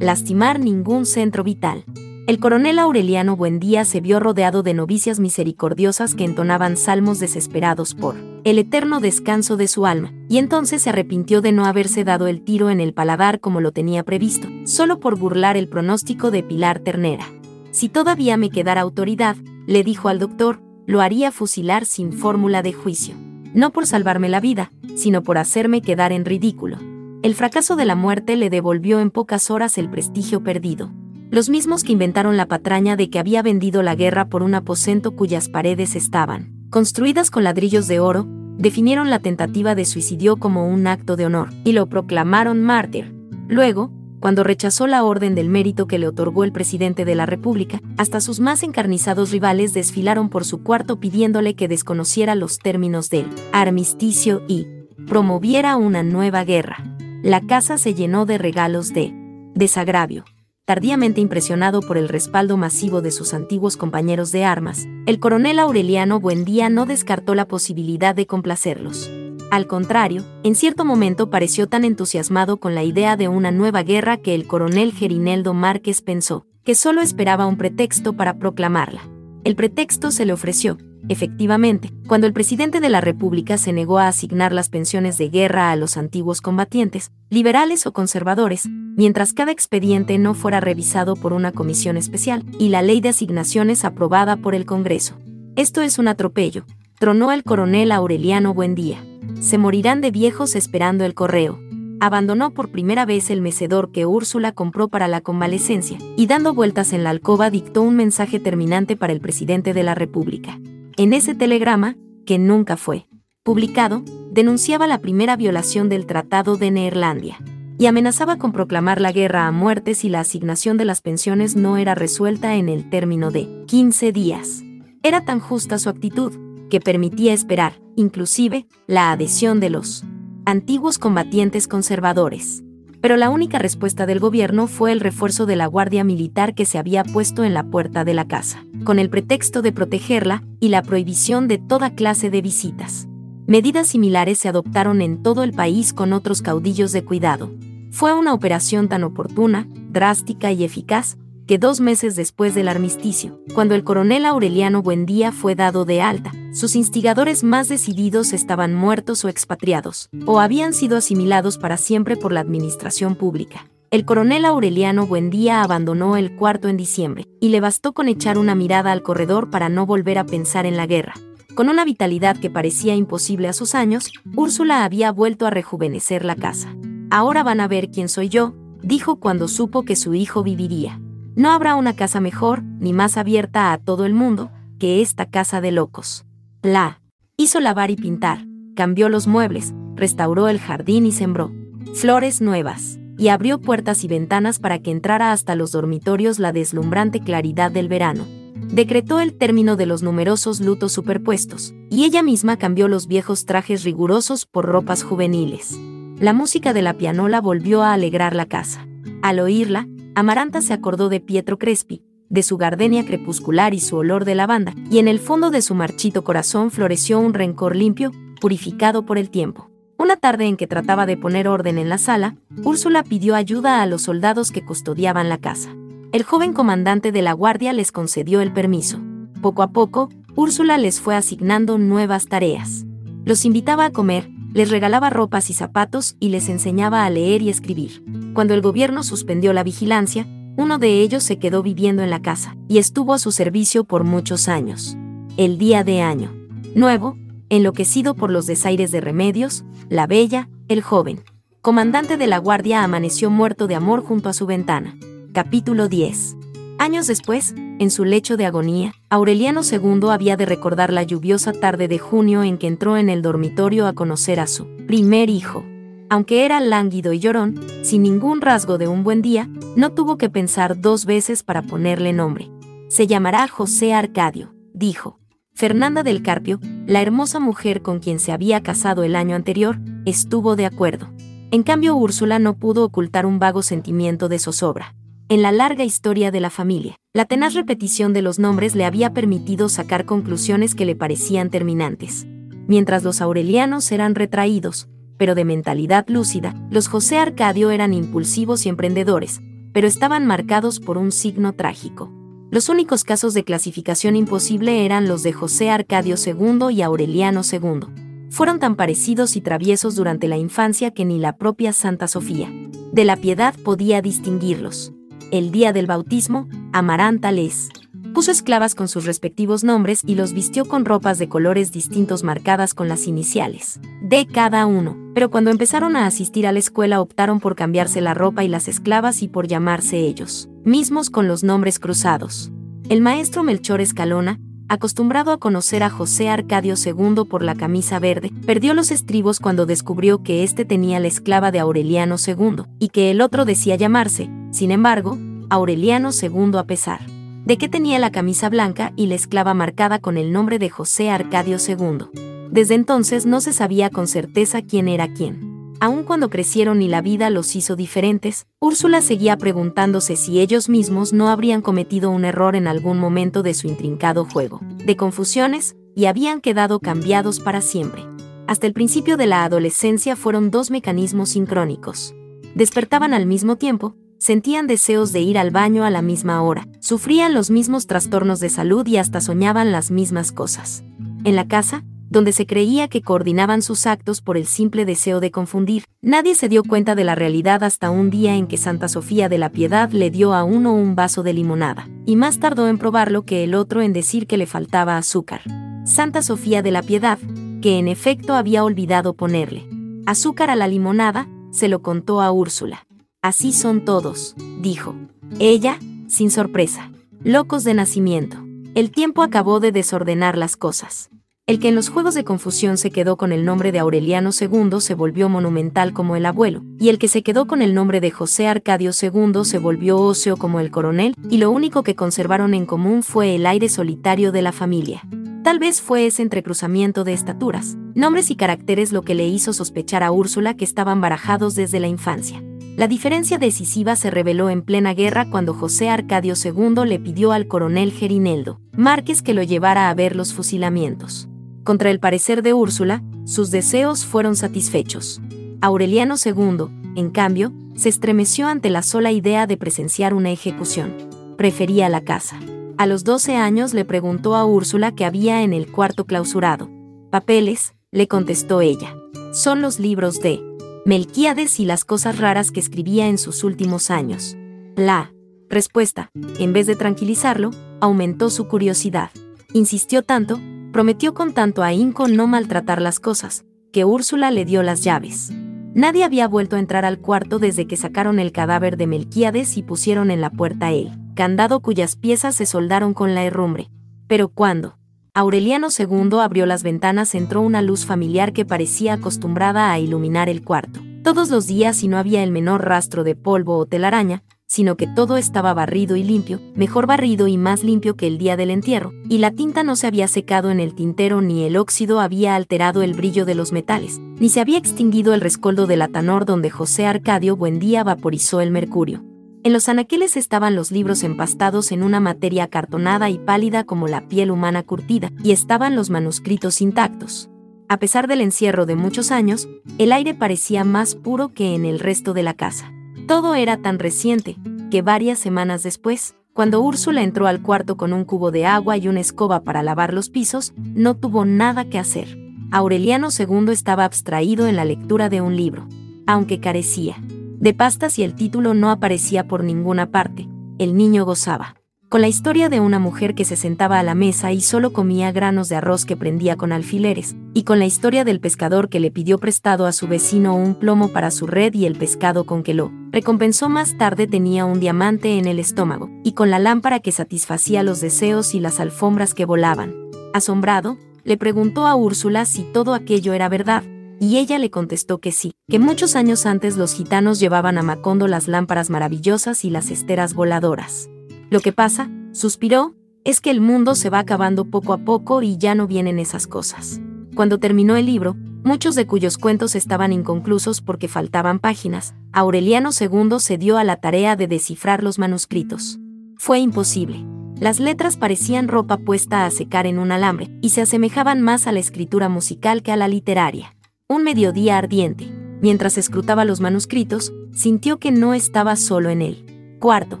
lastimar 0.00 0.58
ningún 0.58 1.06
centro 1.06 1.44
vital. 1.44 1.84
El 2.26 2.40
coronel 2.40 2.80
Aureliano 2.80 3.36
Buendía 3.36 3.84
se 3.84 4.00
vio 4.00 4.18
rodeado 4.18 4.64
de 4.64 4.74
novicias 4.74 5.20
misericordiosas 5.20 6.16
que 6.16 6.24
entonaban 6.24 6.76
salmos 6.76 7.20
desesperados 7.20 7.94
por 7.94 8.16
el 8.42 8.58
eterno 8.58 8.98
descanso 8.98 9.56
de 9.56 9.68
su 9.68 9.86
alma, 9.86 10.12
y 10.28 10.38
entonces 10.38 10.82
se 10.82 10.90
arrepintió 10.90 11.40
de 11.40 11.52
no 11.52 11.66
haberse 11.66 12.02
dado 12.02 12.26
el 12.26 12.42
tiro 12.42 12.68
en 12.68 12.80
el 12.80 12.94
paladar 12.94 13.38
como 13.38 13.60
lo 13.60 13.70
tenía 13.70 14.02
previsto, 14.02 14.48
solo 14.64 14.98
por 14.98 15.16
burlar 15.16 15.56
el 15.56 15.68
pronóstico 15.68 16.32
de 16.32 16.42
Pilar 16.42 16.80
Ternera. 16.80 17.26
Si 17.70 17.88
todavía 17.88 18.36
me 18.36 18.50
quedara 18.50 18.80
autoridad, 18.80 19.36
le 19.66 19.84
dijo 19.84 20.08
al 20.08 20.18
doctor, 20.18 20.60
lo 20.86 21.00
haría 21.00 21.32
fusilar 21.32 21.86
sin 21.86 22.12
fórmula 22.12 22.62
de 22.62 22.72
juicio. 22.72 23.14
No 23.54 23.70
por 23.70 23.86
salvarme 23.86 24.28
la 24.28 24.40
vida, 24.40 24.72
sino 24.96 25.22
por 25.22 25.38
hacerme 25.38 25.80
quedar 25.80 26.12
en 26.12 26.24
ridículo. 26.24 26.78
El 27.22 27.34
fracaso 27.34 27.76
de 27.76 27.84
la 27.84 27.94
muerte 27.94 28.36
le 28.36 28.50
devolvió 28.50 29.00
en 29.00 29.10
pocas 29.10 29.50
horas 29.50 29.78
el 29.78 29.88
prestigio 29.88 30.42
perdido. 30.42 30.90
los 31.30 31.48
mismos 31.48 31.82
que 31.82 31.90
inventaron 31.90 32.36
la 32.36 32.46
patraña 32.46 32.94
de 32.94 33.10
que 33.10 33.18
había 33.18 33.42
vendido 33.42 33.82
la 33.82 33.96
guerra 33.96 34.28
por 34.28 34.44
un 34.44 34.54
aposento 34.54 35.16
cuyas 35.16 35.48
paredes 35.48 35.96
estaban, 35.96 36.52
construidas 36.70 37.30
con 37.30 37.42
ladrillos 37.42 37.88
de 37.88 37.98
oro, 37.98 38.28
definieron 38.56 39.10
la 39.10 39.18
tentativa 39.18 39.74
de 39.74 39.84
suicidio 39.84 40.36
como 40.36 40.68
un 40.68 40.86
acto 40.86 41.16
de 41.16 41.26
honor 41.26 41.48
y 41.64 41.72
lo 41.72 41.88
proclamaron 41.88 42.62
mártir. 42.62 43.12
Luego, 43.48 43.90
cuando 44.24 44.42
rechazó 44.42 44.86
la 44.86 45.04
orden 45.04 45.34
del 45.34 45.50
mérito 45.50 45.86
que 45.86 45.98
le 45.98 46.08
otorgó 46.08 46.44
el 46.44 46.52
presidente 46.52 47.04
de 47.04 47.14
la 47.14 47.26
República, 47.26 47.82
hasta 47.98 48.22
sus 48.22 48.40
más 48.40 48.62
encarnizados 48.62 49.30
rivales 49.32 49.74
desfilaron 49.74 50.30
por 50.30 50.46
su 50.46 50.62
cuarto 50.62 50.98
pidiéndole 50.98 51.52
que 51.56 51.68
desconociera 51.68 52.34
los 52.34 52.58
términos 52.58 53.10
del 53.10 53.28
armisticio 53.52 54.42
y 54.48 54.66
promoviera 55.06 55.76
una 55.76 56.02
nueva 56.02 56.42
guerra. 56.42 56.78
La 57.22 57.42
casa 57.42 57.76
se 57.76 57.92
llenó 57.92 58.24
de 58.24 58.38
regalos 58.38 58.94
de 58.94 59.12
desagravio, 59.54 60.24
tardíamente 60.64 61.20
impresionado 61.20 61.82
por 61.82 61.98
el 61.98 62.08
respaldo 62.08 62.56
masivo 62.56 63.02
de 63.02 63.10
sus 63.10 63.34
antiguos 63.34 63.76
compañeros 63.76 64.32
de 64.32 64.46
armas, 64.46 64.86
el 65.04 65.20
coronel 65.20 65.58
Aureliano 65.58 66.18
Buendía 66.18 66.70
no 66.70 66.86
descartó 66.86 67.34
la 67.34 67.46
posibilidad 67.46 68.14
de 68.14 68.26
complacerlos. 68.26 69.10
Al 69.54 69.68
contrario, 69.68 70.24
en 70.42 70.56
cierto 70.56 70.84
momento 70.84 71.30
pareció 71.30 71.68
tan 71.68 71.84
entusiasmado 71.84 72.56
con 72.56 72.74
la 72.74 72.82
idea 72.82 73.16
de 73.16 73.28
una 73.28 73.52
nueva 73.52 73.84
guerra 73.84 74.16
que 74.16 74.34
el 74.34 74.48
coronel 74.48 74.92
Gerineldo 74.92 75.54
Márquez 75.54 76.02
pensó 76.02 76.44
que 76.64 76.74
solo 76.74 77.00
esperaba 77.00 77.46
un 77.46 77.56
pretexto 77.56 78.14
para 78.14 78.36
proclamarla. 78.36 79.08
El 79.44 79.54
pretexto 79.54 80.10
se 80.10 80.26
le 80.26 80.32
ofreció, 80.32 80.76
Efectivamente, 81.08 81.92
cuando 82.08 82.26
el 82.26 82.32
presidente 82.32 82.80
de 82.80 82.88
la 82.88 83.00
República 83.00 83.56
se 83.56 83.72
negó 83.72 83.98
a 83.98 84.08
asignar 84.08 84.52
las 84.52 84.70
pensiones 84.70 85.18
de 85.18 85.28
guerra 85.28 85.70
a 85.70 85.76
los 85.76 85.96
antiguos 85.98 86.40
combatientes, 86.40 87.12
liberales 87.30 87.86
o 87.86 87.92
conservadores, 87.92 88.66
mientras 88.68 89.34
cada 89.34 89.52
expediente 89.52 90.18
no 90.18 90.34
fuera 90.34 90.58
revisado 90.58 91.14
por 91.14 91.32
una 91.32 91.52
comisión 91.52 91.96
especial 91.96 92.42
y 92.58 92.70
la 92.70 92.82
ley 92.82 93.00
de 93.00 93.10
asignaciones 93.10 93.84
aprobada 93.84 94.36
por 94.36 94.56
el 94.56 94.66
Congreso. 94.66 95.14
Esto 95.54 95.80
es 95.80 96.00
un 96.00 96.08
atropello, 96.08 96.64
tronó 96.98 97.30
el 97.30 97.44
coronel 97.44 97.92
Aureliano 97.92 98.52
Buendía. 98.52 99.04
Se 99.44 99.58
morirán 99.58 100.00
de 100.00 100.10
viejos 100.10 100.56
esperando 100.56 101.04
el 101.04 101.12
correo. 101.12 101.60
Abandonó 102.00 102.52
por 102.54 102.70
primera 102.70 103.04
vez 103.04 103.28
el 103.28 103.42
mecedor 103.42 103.92
que 103.92 104.06
Úrsula 104.06 104.52
compró 104.52 104.88
para 104.88 105.06
la 105.06 105.20
convalecencia, 105.20 105.98
y 106.16 106.26
dando 106.26 106.54
vueltas 106.54 106.94
en 106.94 107.04
la 107.04 107.10
alcoba 107.10 107.50
dictó 107.50 107.82
un 107.82 107.94
mensaje 107.94 108.40
terminante 108.40 108.96
para 108.96 109.12
el 109.12 109.20
presidente 109.20 109.74
de 109.74 109.82
la 109.82 109.94
República. 109.94 110.58
En 110.96 111.12
ese 111.12 111.34
telegrama, 111.34 111.98
que 112.24 112.38
nunca 112.38 112.78
fue 112.78 113.06
publicado, 113.42 114.02
denunciaba 114.30 114.86
la 114.86 115.02
primera 115.02 115.36
violación 115.36 115.90
del 115.90 116.06
Tratado 116.06 116.56
de 116.56 116.70
Neerlandia 116.70 117.36
y 117.78 117.84
amenazaba 117.84 118.38
con 118.38 118.50
proclamar 118.50 118.98
la 118.98 119.12
guerra 119.12 119.46
a 119.46 119.52
muerte 119.52 119.94
si 119.94 120.08
la 120.08 120.20
asignación 120.20 120.78
de 120.78 120.86
las 120.86 121.02
pensiones 121.02 121.54
no 121.54 121.76
era 121.76 121.94
resuelta 121.94 122.54
en 122.54 122.70
el 122.70 122.88
término 122.88 123.30
de 123.30 123.66
15 123.66 124.10
días. 124.10 124.62
Era 125.02 125.26
tan 125.26 125.38
justa 125.38 125.78
su 125.78 125.90
actitud 125.90 126.32
que 126.70 126.80
permitía 126.80 127.32
esperar, 127.32 127.80
inclusive, 127.96 128.66
la 128.86 129.12
adhesión 129.12 129.60
de 129.60 129.70
los 129.70 130.04
antiguos 130.44 130.98
combatientes 130.98 131.68
conservadores 131.68 132.64
pero 133.04 133.18
la 133.18 133.28
única 133.28 133.58
respuesta 133.58 134.06
del 134.06 134.18
gobierno 134.18 134.66
fue 134.66 134.90
el 134.90 134.98
refuerzo 134.98 135.44
de 135.44 135.56
la 135.56 135.66
Guardia 135.66 136.04
Militar 136.04 136.54
que 136.54 136.64
se 136.64 136.78
había 136.78 137.04
puesto 137.04 137.44
en 137.44 137.52
la 137.52 137.64
puerta 137.64 138.02
de 138.02 138.14
la 138.14 138.26
casa, 138.26 138.64
con 138.82 138.98
el 138.98 139.10
pretexto 139.10 139.60
de 139.60 139.72
protegerla 139.72 140.42
y 140.58 140.70
la 140.70 140.80
prohibición 140.80 141.46
de 141.46 141.58
toda 141.58 141.94
clase 141.94 142.30
de 142.30 142.40
visitas. 142.40 143.06
Medidas 143.46 143.88
similares 143.88 144.38
se 144.38 144.48
adoptaron 144.48 145.02
en 145.02 145.22
todo 145.22 145.42
el 145.42 145.52
país 145.52 145.92
con 145.92 146.14
otros 146.14 146.40
caudillos 146.40 146.92
de 146.92 147.04
cuidado. 147.04 147.52
Fue 147.90 148.14
una 148.14 148.32
operación 148.32 148.88
tan 148.88 149.04
oportuna, 149.04 149.68
drástica 149.90 150.50
y 150.52 150.64
eficaz 150.64 151.18
que 151.46 151.58
dos 151.58 151.80
meses 151.80 152.16
después 152.16 152.54
del 152.54 152.68
armisticio, 152.68 153.40
cuando 153.54 153.74
el 153.74 153.84
coronel 153.84 154.24
Aureliano 154.24 154.82
Buendía 154.82 155.32
fue 155.32 155.54
dado 155.54 155.84
de 155.84 156.00
alta, 156.00 156.32
sus 156.52 156.76
instigadores 156.76 157.44
más 157.44 157.68
decididos 157.68 158.32
estaban 158.32 158.74
muertos 158.74 159.24
o 159.24 159.28
expatriados, 159.28 160.08
o 160.26 160.40
habían 160.40 160.72
sido 160.72 160.96
asimilados 160.96 161.58
para 161.58 161.76
siempre 161.76 162.16
por 162.16 162.32
la 162.32 162.40
administración 162.40 163.14
pública. 163.16 163.66
El 163.90 164.04
coronel 164.04 164.44
Aureliano 164.44 165.06
Buendía 165.06 165.62
abandonó 165.62 166.16
el 166.16 166.34
cuarto 166.34 166.68
en 166.68 166.76
diciembre, 166.76 167.26
y 167.40 167.50
le 167.50 167.60
bastó 167.60 167.92
con 167.92 168.08
echar 168.08 168.38
una 168.38 168.54
mirada 168.54 168.90
al 168.92 169.02
corredor 169.02 169.50
para 169.50 169.68
no 169.68 169.86
volver 169.86 170.18
a 170.18 170.26
pensar 170.26 170.66
en 170.66 170.76
la 170.76 170.86
guerra. 170.86 171.14
Con 171.54 171.68
una 171.68 171.84
vitalidad 171.84 172.36
que 172.36 172.50
parecía 172.50 172.96
imposible 172.96 173.46
a 173.46 173.52
sus 173.52 173.76
años, 173.76 174.10
Úrsula 174.34 174.84
había 174.84 175.12
vuelto 175.12 175.46
a 175.46 175.50
rejuvenecer 175.50 176.24
la 176.24 176.34
casa. 176.34 176.74
Ahora 177.10 177.44
van 177.44 177.60
a 177.60 177.68
ver 177.68 177.90
quién 177.90 178.08
soy 178.08 178.28
yo, 178.28 178.54
dijo 178.82 179.20
cuando 179.20 179.46
supo 179.46 179.84
que 179.84 179.94
su 179.94 180.14
hijo 180.14 180.42
viviría. 180.42 181.00
No 181.36 181.50
habrá 181.50 181.74
una 181.74 181.94
casa 181.94 182.20
mejor, 182.20 182.62
ni 182.62 182.92
más 182.92 183.16
abierta 183.16 183.72
a 183.72 183.78
todo 183.78 184.04
el 184.04 184.14
mundo, 184.14 184.50
que 184.78 185.02
esta 185.02 185.26
casa 185.26 185.60
de 185.60 185.72
locos. 185.72 186.24
La 186.62 187.00
hizo 187.36 187.60
lavar 187.60 187.90
y 187.90 187.96
pintar, 187.96 188.46
cambió 188.76 189.08
los 189.08 189.26
muebles, 189.26 189.74
restauró 189.96 190.48
el 190.48 190.60
jardín 190.60 191.06
y 191.06 191.12
sembró 191.12 191.52
flores 191.94 192.40
nuevas, 192.40 192.98
y 193.16 193.28
abrió 193.28 193.60
puertas 193.60 194.04
y 194.04 194.08
ventanas 194.08 194.58
para 194.58 194.80
que 194.80 194.90
entrara 194.90 195.32
hasta 195.32 195.54
los 195.54 195.72
dormitorios 195.72 196.38
la 196.38 196.52
deslumbrante 196.52 197.20
claridad 197.20 197.70
del 197.70 197.88
verano. 197.88 198.26
Decretó 198.54 199.20
el 199.20 199.34
término 199.34 199.76
de 199.76 199.86
los 199.86 200.02
numerosos 200.02 200.60
lutos 200.60 200.92
superpuestos, 200.92 201.74
y 201.90 202.04
ella 202.04 202.22
misma 202.22 202.56
cambió 202.56 202.88
los 202.88 203.06
viejos 203.06 203.46
trajes 203.46 203.84
rigurosos 203.84 204.46
por 204.46 204.66
ropas 204.66 205.02
juveniles. 205.02 205.78
La 206.18 206.32
música 206.32 206.72
de 206.72 206.82
la 206.82 206.94
pianola 206.94 207.40
volvió 207.40 207.82
a 207.82 207.92
alegrar 207.92 208.34
la 208.34 208.46
casa. 208.46 208.86
Al 209.22 209.38
oírla, 209.38 209.86
Amaranta 210.16 210.62
se 210.62 210.72
acordó 210.72 211.08
de 211.08 211.18
Pietro 211.18 211.58
Crespi, 211.58 212.02
de 212.28 212.44
su 212.44 212.56
gardenia 212.56 213.04
crepuscular 213.04 213.74
y 213.74 213.80
su 213.80 213.96
olor 213.96 214.24
de 214.24 214.36
lavanda, 214.36 214.72
y 214.88 214.98
en 214.98 215.08
el 215.08 215.18
fondo 215.18 215.50
de 215.50 215.60
su 215.60 215.74
marchito 215.74 216.22
corazón 216.22 216.70
floreció 216.70 217.18
un 217.18 217.34
rencor 217.34 217.74
limpio, 217.74 218.12
purificado 218.40 219.04
por 219.04 219.18
el 219.18 219.30
tiempo. 219.30 219.70
Una 219.98 220.16
tarde 220.16 220.46
en 220.46 220.56
que 220.56 220.68
trataba 220.68 221.06
de 221.06 221.16
poner 221.16 221.48
orden 221.48 221.78
en 221.78 221.88
la 221.88 221.98
sala, 221.98 222.36
Úrsula 222.62 223.02
pidió 223.02 223.34
ayuda 223.34 223.82
a 223.82 223.86
los 223.86 224.02
soldados 224.02 224.52
que 224.52 224.64
custodiaban 224.64 225.28
la 225.28 225.38
casa. 225.38 225.74
El 226.12 226.22
joven 226.22 226.52
comandante 226.52 227.10
de 227.10 227.22
la 227.22 227.32
guardia 227.32 227.72
les 227.72 227.90
concedió 227.90 228.40
el 228.40 228.52
permiso. 228.52 229.00
Poco 229.42 229.62
a 229.62 229.72
poco, 229.72 230.10
Úrsula 230.36 230.78
les 230.78 231.00
fue 231.00 231.16
asignando 231.16 231.76
nuevas 231.78 232.26
tareas. 232.26 232.84
Los 233.24 233.44
invitaba 233.44 233.86
a 233.86 233.90
comer, 233.90 234.30
les 234.54 234.70
regalaba 234.70 235.10
ropas 235.10 235.50
y 235.50 235.52
zapatos 235.52 236.16
y 236.20 236.28
les 236.30 236.48
enseñaba 236.48 237.04
a 237.04 237.10
leer 237.10 237.42
y 237.42 237.50
escribir. 237.50 238.02
Cuando 238.32 238.54
el 238.54 238.62
gobierno 238.62 239.02
suspendió 239.02 239.52
la 239.52 239.64
vigilancia, 239.64 240.26
uno 240.56 240.78
de 240.78 241.00
ellos 241.00 241.24
se 241.24 241.38
quedó 241.38 241.62
viviendo 241.62 242.02
en 242.02 242.10
la 242.10 242.22
casa 242.22 242.56
y 242.68 242.78
estuvo 242.78 243.12
a 243.12 243.18
su 243.18 243.32
servicio 243.32 243.84
por 243.84 244.04
muchos 244.04 244.48
años. 244.48 244.96
El 245.36 245.58
día 245.58 245.82
de 245.82 246.00
año. 246.00 246.32
Nuevo, 246.76 247.18
enloquecido 247.48 248.14
por 248.14 248.30
los 248.30 248.46
desaires 248.46 248.92
de 248.92 249.00
remedios, 249.00 249.64
la 249.88 250.06
bella, 250.06 250.48
el 250.68 250.80
joven. 250.80 251.22
Comandante 251.60 252.16
de 252.16 252.26
la 252.28 252.38
guardia 252.38 252.84
amaneció 252.84 253.30
muerto 253.30 253.66
de 253.66 253.74
amor 253.74 254.04
junto 254.04 254.28
a 254.28 254.32
su 254.32 254.46
ventana. 254.46 254.96
Capítulo 255.32 255.88
10. 255.88 256.36
Años 256.84 257.06
después, 257.06 257.54
en 257.78 257.90
su 257.90 258.04
lecho 258.04 258.36
de 258.36 258.44
agonía, 258.44 258.92
Aureliano 259.08 259.62
II 259.62 260.10
había 260.10 260.36
de 260.36 260.44
recordar 260.44 260.92
la 260.92 261.02
lluviosa 261.02 261.52
tarde 261.54 261.88
de 261.88 261.98
junio 261.98 262.42
en 262.42 262.58
que 262.58 262.66
entró 262.66 262.98
en 262.98 263.08
el 263.08 263.22
dormitorio 263.22 263.86
a 263.86 263.94
conocer 263.94 264.38
a 264.38 264.46
su 264.46 264.66
primer 264.86 265.30
hijo. 265.30 265.64
Aunque 266.10 266.44
era 266.44 266.60
lánguido 266.60 267.14
y 267.14 267.20
llorón, 267.20 267.58
sin 267.80 268.02
ningún 268.02 268.42
rasgo 268.42 268.76
de 268.76 268.86
un 268.86 269.02
buen 269.02 269.22
día, 269.22 269.48
no 269.76 269.94
tuvo 269.94 270.18
que 270.18 270.28
pensar 270.28 270.78
dos 270.78 271.06
veces 271.06 271.42
para 271.42 271.62
ponerle 271.62 272.12
nombre. 272.12 272.50
Se 272.90 273.06
llamará 273.06 273.48
José 273.48 273.94
Arcadio, 273.94 274.54
dijo. 274.74 275.18
Fernanda 275.54 276.02
del 276.02 276.22
Carpio, 276.22 276.60
la 276.86 277.00
hermosa 277.00 277.40
mujer 277.40 277.80
con 277.80 277.98
quien 277.98 278.18
se 278.18 278.30
había 278.30 278.62
casado 278.62 279.04
el 279.04 279.16
año 279.16 279.36
anterior, 279.36 279.80
estuvo 280.04 280.54
de 280.54 280.66
acuerdo. 280.66 281.08
En 281.50 281.62
cambio, 281.62 281.96
Úrsula 281.96 282.38
no 282.38 282.58
pudo 282.58 282.84
ocultar 282.84 283.24
un 283.24 283.38
vago 283.38 283.62
sentimiento 283.62 284.28
de 284.28 284.38
zozobra. 284.38 284.94
En 285.30 285.40
la 285.40 285.52
larga 285.52 285.84
historia 285.84 286.30
de 286.30 286.40
la 286.40 286.50
familia, 286.50 286.96
la 287.14 287.24
tenaz 287.24 287.54
repetición 287.54 288.12
de 288.12 288.20
los 288.20 288.38
nombres 288.38 288.74
le 288.74 288.84
había 288.84 289.14
permitido 289.14 289.70
sacar 289.70 290.04
conclusiones 290.04 290.74
que 290.74 290.84
le 290.84 290.96
parecían 290.96 291.48
terminantes. 291.48 292.26
Mientras 292.68 293.04
los 293.04 293.22
aurelianos 293.22 293.90
eran 293.90 294.14
retraídos, 294.14 294.86
pero 295.16 295.34
de 295.34 295.46
mentalidad 295.46 296.06
lúcida, 296.08 296.54
los 296.70 296.88
José 296.88 297.16
Arcadio 297.16 297.70
eran 297.70 297.94
impulsivos 297.94 298.66
y 298.66 298.68
emprendedores, 298.68 299.40
pero 299.72 299.86
estaban 299.86 300.26
marcados 300.26 300.78
por 300.78 300.98
un 300.98 301.10
signo 301.10 301.54
trágico. 301.54 302.12
Los 302.50 302.68
únicos 302.68 303.02
casos 303.02 303.32
de 303.32 303.44
clasificación 303.44 304.16
imposible 304.16 304.84
eran 304.84 305.08
los 305.08 305.22
de 305.22 305.32
José 305.32 305.70
Arcadio 305.70 306.16
II 306.22 306.68
y 306.70 306.82
Aureliano 306.82 307.40
II. 307.50 308.28
Fueron 308.28 308.58
tan 308.58 308.76
parecidos 308.76 309.36
y 309.36 309.40
traviesos 309.40 309.94
durante 309.94 310.28
la 310.28 310.36
infancia 310.36 310.90
que 310.90 311.06
ni 311.06 311.18
la 311.18 311.38
propia 311.38 311.72
Santa 311.72 312.08
Sofía 312.08 312.52
de 312.92 313.04
la 313.04 313.16
piedad 313.16 313.54
podía 313.64 314.02
distinguirlos 314.02 314.92
el 315.34 315.50
día 315.50 315.72
del 315.72 315.86
bautismo, 315.86 316.48
Amaranta 316.72 317.32
les 317.32 317.68
Puso 318.14 318.30
esclavas 318.30 318.76
con 318.76 318.86
sus 318.86 319.04
respectivos 319.04 319.64
nombres 319.64 320.02
y 320.06 320.14
los 320.14 320.32
vistió 320.32 320.64
con 320.64 320.84
ropas 320.84 321.18
de 321.18 321.28
colores 321.28 321.72
distintos 321.72 322.22
marcadas 322.22 322.72
con 322.72 322.88
las 322.88 323.08
iniciales 323.08 323.80
de 324.00 324.26
cada 324.26 324.64
uno. 324.66 324.96
Pero 325.12 325.32
cuando 325.32 325.50
empezaron 325.50 325.96
a 325.96 326.06
asistir 326.06 326.46
a 326.46 326.52
la 326.52 326.60
escuela 326.60 327.00
optaron 327.00 327.40
por 327.40 327.56
cambiarse 327.56 328.00
la 328.00 328.14
ropa 328.14 328.44
y 328.44 328.48
las 328.48 328.68
esclavas 328.68 329.22
y 329.22 329.28
por 329.28 329.48
llamarse 329.48 329.98
ellos 329.98 330.48
mismos 330.64 331.10
con 331.10 331.26
los 331.26 331.42
nombres 331.42 331.80
cruzados. 331.80 332.52
El 332.88 333.00
maestro 333.00 333.42
Melchor 333.42 333.80
Escalona, 333.80 334.38
acostumbrado 334.68 335.32
a 335.32 335.38
conocer 335.38 335.82
a 335.82 335.90
José 335.90 336.28
Arcadio 336.28 336.74
II 336.76 337.24
por 337.28 337.42
la 337.42 337.56
camisa 337.56 337.98
verde, 337.98 338.30
perdió 338.46 338.72
los 338.72 338.92
estribos 338.92 339.40
cuando 339.40 339.66
descubrió 339.66 340.22
que 340.22 340.44
éste 340.44 340.64
tenía 340.64 341.00
la 341.00 341.08
esclava 341.08 341.50
de 341.50 341.58
Aureliano 341.58 342.16
II, 342.24 342.62
y 342.78 342.90
que 342.90 343.10
el 343.10 343.20
otro 343.20 343.44
decía 343.44 343.76
llamarse, 343.76 344.30
sin 344.54 344.70
embargo, 344.70 345.18
Aureliano 345.50 346.10
II 346.12 346.58
a 346.58 346.64
pesar 346.64 347.00
de 347.44 347.58
que 347.58 347.68
tenía 347.68 347.98
la 347.98 348.12
camisa 348.12 348.48
blanca 348.48 348.92
y 348.94 349.08
la 349.08 349.16
esclava 349.16 349.52
marcada 349.52 349.98
con 349.98 350.16
el 350.16 350.32
nombre 350.32 350.60
de 350.60 350.70
José 350.70 351.10
Arcadio 351.10 351.56
II. 351.58 352.06
Desde 352.52 352.76
entonces 352.76 353.26
no 353.26 353.40
se 353.40 353.52
sabía 353.52 353.90
con 353.90 354.06
certeza 354.06 354.62
quién 354.62 354.86
era 354.86 355.12
quién. 355.12 355.74
Aun 355.80 356.04
cuando 356.04 356.30
crecieron 356.30 356.82
y 356.82 356.88
la 356.88 357.02
vida 357.02 357.30
los 357.30 357.56
hizo 357.56 357.74
diferentes, 357.74 358.46
Úrsula 358.60 359.00
seguía 359.00 359.36
preguntándose 359.36 360.14
si 360.14 360.38
ellos 360.38 360.68
mismos 360.68 361.12
no 361.12 361.28
habrían 361.28 361.62
cometido 361.62 362.12
un 362.12 362.24
error 362.24 362.54
en 362.54 362.68
algún 362.68 363.00
momento 363.00 363.42
de 363.42 363.54
su 363.54 363.66
intrincado 363.66 364.24
juego, 364.24 364.60
de 364.86 364.96
confusiones, 364.96 365.74
y 365.96 366.04
habían 366.04 366.40
quedado 366.40 366.78
cambiados 366.78 367.40
para 367.40 367.60
siempre. 367.60 368.04
Hasta 368.46 368.68
el 368.68 368.72
principio 368.72 369.16
de 369.16 369.26
la 369.26 369.44
adolescencia 369.44 370.14
fueron 370.14 370.52
dos 370.52 370.70
mecanismos 370.70 371.30
sincrónicos. 371.30 372.14
Despertaban 372.54 373.14
al 373.14 373.26
mismo 373.26 373.56
tiempo, 373.56 373.96
sentían 374.24 374.66
deseos 374.66 375.12
de 375.12 375.20
ir 375.20 375.36
al 375.36 375.50
baño 375.50 375.84
a 375.84 375.90
la 375.90 376.00
misma 376.00 376.40
hora, 376.40 376.66
sufrían 376.80 377.34
los 377.34 377.50
mismos 377.50 377.86
trastornos 377.86 378.40
de 378.40 378.48
salud 378.48 378.86
y 378.86 378.96
hasta 378.96 379.20
soñaban 379.20 379.70
las 379.70 379.90
mismas 379.90 380.32
cosas. 380.32 380.82
En 381.24 381.36
la 381.36 381.46
casa, 381.46 381.84
donde 382.08 382.32
se 382.32 382.46
creía 382.46 382.88
que 382.88 383.02
coordinaban 383.02 383.60
sus 383.60 383.86
actos 383.86 384.22
por 384.22 384.38
el 384.38 384.46
simple 384.46 384.86
deseo 384.86 385.20
de 385.20 385.30
confundir, 385.30 385.84
nadie 386.00 386.34
se 386.36 386.48
dio 386.48 386.64
cuenta 386.64 386.94
de 386.94 387.04
la 387.04 387.14
realidad 387.14 387.62
hasta 387.64 387.90
un 387.90 388.08
día 388.08 388.34
en 388.34 388.46
que 388.46 388.56
Santa 388.56 388.88
Sofía 388.88 389.28
de 389.28 389.36
la 389.36 389.50
Piedad 389.50 389.90
le 389.90 390.10
dio 390.10 390.32
a 390.32 390.42
uno 390.42 390.72
un 390.72 390.94
vaso 390.94 391.22
de 391.22 391.34
limonada, 391.34 391.86
y 392.06 392.16
más 392.16 392.38
tardó 392.38 392.66
en 392.68 392.78
probarlo 392.78 393.26
que 393.26 393.44
el 393.44 393.54
otro 393.54 393.82
en 393.82 393.92
decir 393.92 394.26
que 394.26 394.38
le 394.38 394.46
faltaba 394.46 394.96
azúcar. 394.96 395.42
Santa 395.84 396.22
Sofía 396.22 396.62
de 396.62 396.70
la 396.70 396.80
Piedad, 396.80 397.18
que 397.60 397.78
en 397.78 397.88
efecto 397.88 398.32
había 398.32 398.64
olvidado 398.64 399.12
ponerle 399.12 399.68
azúcar 400.06 400.48
a 400.48 400.56
la 400.56 400.66
limonada, 400.66 401.28
se 401.50 401.68
lo 401.68 401.82
contó 401.82 402.22
a 402.22 402.32
Úrsula. 402.32 402.86
Así 403.24 403.54
son 403.54 403.86
todos, 403.86 404.36
dijo. 404.60 404.94
Ella, 405.38 405.78
sin 406.08 406.30
sorpresa. 406.30 406.90
Locos 407.22 407.64
de 407.64 407.72
nacimiento. 407.72 408.36
El 408.74 408.90
tiempo 408.90 409.22
acabó 409.22 409.60
de 409.60 409.72
desordenar 409.72 410.36
las 410.36 410.58
cosas. 410.58 411.08
El 411.46 411.58
que 411.58 411.68
en 411.68 411.74
los 411.74 411.88
Juegos 411.88 412.12
de 412.14 412.24
Confusión 412.24 412.76
se 412.76 412.90
quedó 412.90 413.16
con 413.16 413.32
el 413.32 413.46
nombre 413.46 413.72
de 413.72 413.78
Aureliano 413.78 414.28
II 414.38 414.78
se 414.80 414.94
volvió 414.94 415.30
monumental 415.30 415.94
como 415.94 416.16
el 416.16 416.26
abuelo, 416.26 416.64
y 416.78 416.90
el 416.90 416.98
que 416.98 417.08
se 417.08 417.22
quedó 417.22 417.46
con 417.46 417.62
el 417.62 417.72
nombre 417.72 418.02
de 418.02 418.10
José 418.10 418.46
Arcadio 418.46 418.90
II 418.90 419.42
se 419.44 419.58
volvió 419.58 419.98
óseo 420.00 420.36
como 420.36 420.60
el 420.60 420.70
coronel, 420.70 421.14
y 421.30 421.38
lo 421.38 421.50
único 421.50 421.82
que 421.82 421.96
conservaron 421.96 422.52
en 422.52 422.66
común 422.66 423.02
fue 423.02 423.36
el 423.36 423.46
aire 423.46 423.70
solitario 423.70 424.32
de 424.32 424.42
la 424.42 424.52
familia. 424.52 425.02
Tal 425.42 425.58
vez 425.58 425.80
fue 425.80 426.04
ese 426.04 426.20
entrecruzamiento 426.20 427.04
de 427.04 427.14
estaturas, 427.14 427.78
nombres 427.94 428.30
y 428.30 428.36
caracteres 428.36 428.92
lo 428.92 429.00
que 429.00 429.14
le 429.14 429.26
hizo 429.26 429.54
sospechar 429.54 430.02
a 430.02 430.12
Úrsula 430.12 430.58
que 430.58 430.66
estaban 430.66 431.00
barajados 431.00 431.54
desde 431.54 431.80
la 431.80 431.88
infancia. 431.88 432.42
La 432.76 432.88
diferencia 432.88 433.38
decisiva 433.38 433.94
se 433.94 434.10
reveló 434.10 434.50
en 434.50 434.62
plena 434.62 434.94
guerra 434.94 435.30
cuando 435.30 435.54
José 435.54 435.90
Arcadio 435.90 436.34
II 436.34 436.84
le 436.86 436.98
pidió 436.98 437.30
al 437.30 437.46
coronel 437.46 437.92
Gerineldo 437.92 438.60
Márquez 438.72 439.22
que 439.22 439.32
lo 439.32 439.44
llevara 439.44 439.88
a 439.88 439.94
ver 439.94 440.16
los 440.16 440.34
fusilamientos. 440.34 441.28
Contra 441.62 441.90
el 441.90 442.00
parecer 442.00 442.42
de 442.42 442.52
Úrsula, 442.52 443.04
sus 443.24 443.52
deseos 443.52 444.04
fueron 444.04 444.34
satisfechos. 444.34 445.20
Aureliano 445.60 446.16
II, 446.22 446.66
en 446.96 447.10
cambio, 447.10 447.52
se 447.76 447.88
estremeció 447.88 448.48
ante 448.48 448.70
la 448.70 448.82
sola 448.82 449.12
idea 449.12 449.46
de 449.46 449.56
presenciar 449.56 450.12
una 450.12 450.32
ejecución. 450.32 450.94
Prefería 451.38 451.88
la 451.88 452.00
casa. 452.00 452.40
A 452.76 452.86
los 452.86 453.04
12 453.04 453.36
años 453.36 453.72
le 453.72 453.84
preguntó 453.84 454.34
a 454.34 454.44
Úrsula 454.44 454.96
qué 454.96 455.04
había 455.04 455.42
en 455.42 455.52
el 455.52 455.70
cuarto 455.70 456.06
clausurado. 456.06 456.68
Papeles, 457.10 457.74
le 457.92 458.08
contestó 458.08 458.60
ella. 458.60 458.96
Son 459.32 459.62
los 459.62 459.78
libros 459.78 460.18
de 460.20 460.42
Melquíades 460.86 461.60
y 461.60 461.64
las 461.64 461.86
cosas 461.86 462.18
raras 462.18 462.50
que 462.50 462.60
escribía 462.60 463.06
en 463.06 463.16
sus 463.16 463.42
últimos 463.42 463.90
años. 463.90 464.36
La 464.76 465.14
respuesta, 465.48 466.10
en 466.38 466.52
vez 466.52 466.66
de 466.66 466.76
tranquilizarlo, 466.76 467.52
aumentó 467.80 468.28
su 468.28 468.48
curiosidad. 468.48 469.08
Insistió 469.54 470.02
tanto, 470.02 470.38
prometió 470.72 471.14
con 471.14 471.32
tanto 471.32 471.62
ahínco 471.62 472.06
no 472.06 472.26
maltratar 472.26 472.82
las 472.82 473.00
cosas, 473.00 473.46
que 473.72 473.86
Úrsula 473.86 474.30
le 474.30 474.44
dio 474.44 474.62
las 474.62 474.84
llaves. 474.84 475.32
Nadie 475.72 476.04
había 476.04 476.28
vuelto 476.28 476.56
a 476.56 476.58
entrar 476.58 476.84
al 476.84 476.98
cuarto 476.98 477.38
desde 477.38 477.66
que 477.66 477.78
sacaron 477.78 478.18
el 478.18 478.30
cadáver 478.30 478.76
de 478.76 478.86
Melquíades 478.86 479.56
y 479.56 479.62
pusieron 479.62 480.10
en 480.10 480.20
la 480.20 480.28
puerta 480.28 480.70
el 480.70 480.90
candado 481.14 481.60
cuyas 481.60 481.96
piezas 481.96 482.34
se 482.34 482.44
soldaron 482.44 482.92
con 482.92 483.14
la 483.14 483.24
herrumbre. 483.24 483.70
Pero 484.06 484.28
cuando 484.28 484.76
Aureliano 485.16 485.68
II 485.70 486.18
abrió 486.20 486.44
las 486.44 486.64
ventanas 486.64 487.14
entró 487.14 487.40
una 487.40 487.62
luz 487.62 487.86
familiar 487.86 488.32
que 488.32 488.44
parecía 488.44 488.94
acostumbrada 488.94 489.70
a 489.70 489.78
iluminar 489.78 490.28
el 490.28 490.42
cuarto. 490.42 490.80
Todos 491.04 491.30
los 491.30 491.46
días 491.46 491.84
y 491.84 491.88
no 491.88 491.98
había 491.98 492.24
el 492.24 492.32
menor 492.32 492.64
rastro 492.64 493.04
de 493.04 493.14
polvo 493.14 493.56
o 493.56 493.64
telaraña, 493.64 494.24
sino 494.46 494.76
que 494.76 494.88
todo 494.88 495.16
estaba 495.16 495.54
barrido 495.54 495.94
y 495.94 496.02
limpio, 496.02 496.40
mejor 496.56 496.88
barrido 496.88 497.28
y 497.28 497.38
más 497.38 497.62
limpio 497.62 497.94
que 497.94 498.08
el 498.08 498.18
día 498.18 498.36
del 498.36 498.50
entierro, 498.50 498.92
y 499.08 499.18
la 499.18 499.30
tinta 499.30 499.62
no 499.62 499.76
se 499.76 499.86
había 499.86 500.08
secado 500.08 500.50
en 500.50 500.58
el 500.58 500.74
tintero 500.74 501.22
ni 501.22 501.44
el 501.44 501.56
óxido 501.58 502.00
había 502.00 502.34
alterado 502.34 502.82
el 502.82 502.94
brillo 502.94 503.24
de 503.24 503.36
los 503.36 503.52
metales, 503.52 504.00
ni 504.18 504.28
se 504.28 504.40
había 504.40 504.58
extinguido 504.58 505.14
el 505.14 505.20
rescoldo 505.20 505.68
del 505.68 505.82
atanor 505.82 506.24
donde 506.24 506.50
José 506.50 506.86
Arcadio 506.86 507.36
Buendía 507.36 507.84
vaporizó 507.84 508.40
el 508.40 508.50
mercurio. 508.50 509.04
En 509.44 509.52
los 509.52 509.68
anaqueles 509.68 510.16
estaban 510.16 510.56
los 510.56 510.70
libros 510.70 511.02
empastados 511.02 511.70
en 511.70 511.82
una 511.82 512.00
materia 512.00 512.44
acartonada 512.44 513.10
y 513.10 513.18
pálida 513.18 513.64
como 513.64 513.88
la 513.88 514.08
piel 514.08 514.30
humana 514.30 514.62
curtida, 514.62 515.12
y 515.22 515.32
estaban 515.32 515.76
los 515.76 515.90
manuscritos 515.90 516.62
intactos. 516.62 517.28
A 517.68 517.76
pesar 517.76 518.08
del 518.08 518.22
encierro 518.22 518.64
de 518.64 518.74
muchos 518.74 519.10
años, 519.10 519.46
el 519.76 519.92
aire 519.92 520.14
parecía 520.14 520.64
más 520.64 520.94
puro 520.94 521.34
que 521.34 521.54
en 521.54 521.66
el 521.66 521.78
resto 521.78 522.14
de 522.14 522.22
la 522.22 522.32
casa. 522.32 522.72
Todo 523.06 523.34
era 523.34 523.58
tan 523.58 523.78
reciente, 523.78 524.38
que 524.70 524.80
varias 524.80 525.18
semanas 525.18 525.62
después, 525.62 526.14
cuando 526.32 526.62
Úrsula 526.62 527.02
entró 527.02 527.26
al 527.26 527.42
cuarto 527.42 527.76
con 527.76 527.92
un 527.92 528.06
cubo 528.06 528.30
de 528.30 528.46
agua 528.46 528.78
y 528.78 528.88
una 528.88 529.00
escoba 529.00 529.44
para 529.44 529.62
lavar 529.62 529.92
los 529.92 530.08
pisos, 530.08 530.54
no 530.56 530.96
tuvo 530.96 531.26
nada 531.26 531.66
que 531.66 531.78
hacer. 531.78 532.18
Aureliano 532.50 533.08
II 533.10 533.52
estaba 533.52 533.84
abstraído 533.84 534.46
en 534.46 534.56
la 534.56 534.64
lectura 534.64 535.10
de 535.10 535.20
un 535.20 535.36
libro, 535.36 535.68
aunque 536.06 536.40
carecía 536.40 536.96
de 537.44 537.52
pastas 537.52 537.98
y 537.98 538.04
el 538.04 538.14
título 538.14 538.54
no 538.54 538.70
aparecía 538.70 539.28
por 539.28 539.44
ninguna 539.44 539.90
parte. 539.90 540.26
El 540.58 540.78
niño 540.78 541.04
gozaba. 541.04 541.56
Con 541.90 542.00
la 542.00 542.08
historia 542.08 542.48
de 542.48 542.58
una 542.58 542.78
mujer 542.78 543.14
que 543.14 543.26
se 543.26 543.36
sentaba 543.36 543.78
a 543.78 543.82
la 543.82 543.94
mesa 543.94 544.32
y 544.32 544.40
solo 544.40 544.72
comía 544.72 545.12
granos 545.12 545.50
de 545.50 545.56
arroz 545.56 545.84
que 545.84 545.94
prendía 545.94 546.36
con 546.36 546.52
alfileres, 546.52 547.14
y 547.34 547.42
con 547.42 547.58
la 547.58 547.66
historia 547.66 548.02
del 548.02 548.18
pescador 548.18 548.70
que 548.70 548.80
le 548.80 548.90
pidió 548.90 549.18
prestado 549.18 549.66
a 549.66 549.72
su 549.72 549.86
vecino 549.88 550.34
un 550.34 550.54
plomo 550.54 550.88
para 550.88 551.10
su 551.10 551.26
red 551.26 551.52
y 551.52 551.66
el 551.66 551.76
pescado 551.76 552.24
con 552.24 552.42
que 552.42 552.54
lo 552.54 552.72
recompensó 552.90 553.50
más 553.50 553.76
tarde 553.76 554.06
tenía 554.06 554.46
un 554.46 554.58
diamante 554.58 555.18
en 555.18 555.26
el 555.26 555.38
estómago, 555.38 555.90
y 556.02 556.12
con 556.12 556.30
la 556.30 556.38
lámpara 556.38 556.80
que 556.80 556.92
satisfacía 556.92 557.62
los 557.62 557.78
deseos 557.82 558.34
y 558.34 558.40
las 558.40 558.58
alfombras 558.58 559.12
que 559.12 559.26
volaban. 559.26 559.74
Asombrado, 560.14 560.78
le 561.04 561.18
preguntó 561.18 561.66
a 561.66 561.74
Úrsula 561.74 562.24
si 562.24 562.44
todo 562.54 562.72
aquello 562.72 563.12
era 563.12 563.28
verdad, 563.28 563.64
y 564.00 564.18
ella 564.18 564.38
le 564.38 564.50
contestó 564.50 564.98
que 564.98 565.12
sí, 565.12 565.32
que 565.48 565.58
muchos 565.58 565.96
años 565.96 566.26
antes 566.26 566.56
los 566.56 566.74
gitanos 566.74 567.20
llevaban 567.20 567.58
a 567.58 567.62
Macondo 567.62 568.08
las 568.08 568.28
lámparas 568.28 568.70
maravillosas 568.70 569.44
y 569.44 569.50
las 569.50 569.70
esteras 569.70 570.14
voladoras. 570.14 570.88
Lo 571.30 571.40
que 571.40 571.52
pasa, 571.52 571.90
suspiró, 572.12 572.74
es 573.04 573.20
que 573.20 573.30
el 573.30 573.40
mundo 573.40 573.74
se 573.74 573.90
va 573.90 573.98
acabando 574.00 574.46
poco 574.46 574.72
a 574.72 574.78
poco 574.78 575.22
y 575.22 575.36
ya 575.36 575.54
no 575.54 575.66
vienen 575.66 575.98
esas 575.98 576.26
cosas. 576.26 576.80
Cuando 577.14 577.38
terminó 577.38 577.76
el 577.76 577.86
libro, 577.86 578.16
muchos 578.44 578.74
de 578.74 578.86
cuyos 578.86 579.18
cuentos 579.18 579.54
estaban 579.54 579.92
inconclusos 579.92 580.60
porque 580.60 580.88
faltaban 580.88 581.38
páginas, 581.38 581.94
Aureliano 582.12 582.70
II 582.78 583.18
se 583.18 583.38
dio 583.38 583.58
a 583.58 583.64
la 583.64 583.76
tarea 583.76 584.16
de 584.16 584.26
descifrar 584.26 584.82
los 584.82 584.98
manuscritos. 584.98 585.78
Fue 586.16 586.38
imposible. 586.38 587.04
Las 587.40 587.60
letras 587.60 587.96
parecían 587.96 588.48
ropa 588.48 588.78
puesta 588.78 589.26
a 589.26 589.30
secar 589.30 589.66
en 589.66 589.78
un 589.78 589.92
alambre, 589.92 590.30
y 590.40 590.50
se 590.50 590.62
asemejaban 590.62 591.20
más 591.20 591.46
a 591.46 591.52
la 591.52 591.58
escritura 591.58 592.08
musical 592.08 592.62
que 592.62 592.72
a 592.72 592.76
la 592.76 592.88
literaria. 592.88 593.54
Un 593.86 594.02
mediodía 594.02 594.56
ardiente. 594.56 595.12
Mientras 595.42 595.76
escrutaba 595.76 596.24
los 596.24 596.40
manuscritos, 596.40 597.12
sintió 597.34 597.78
que 597.78 597.92
no 597.92 598.14
estaba 598.14 598.56
solo 598.56 598.88
en 598.88 599.02
él. 599.02 599.58
Cuarto. 599.60 600.00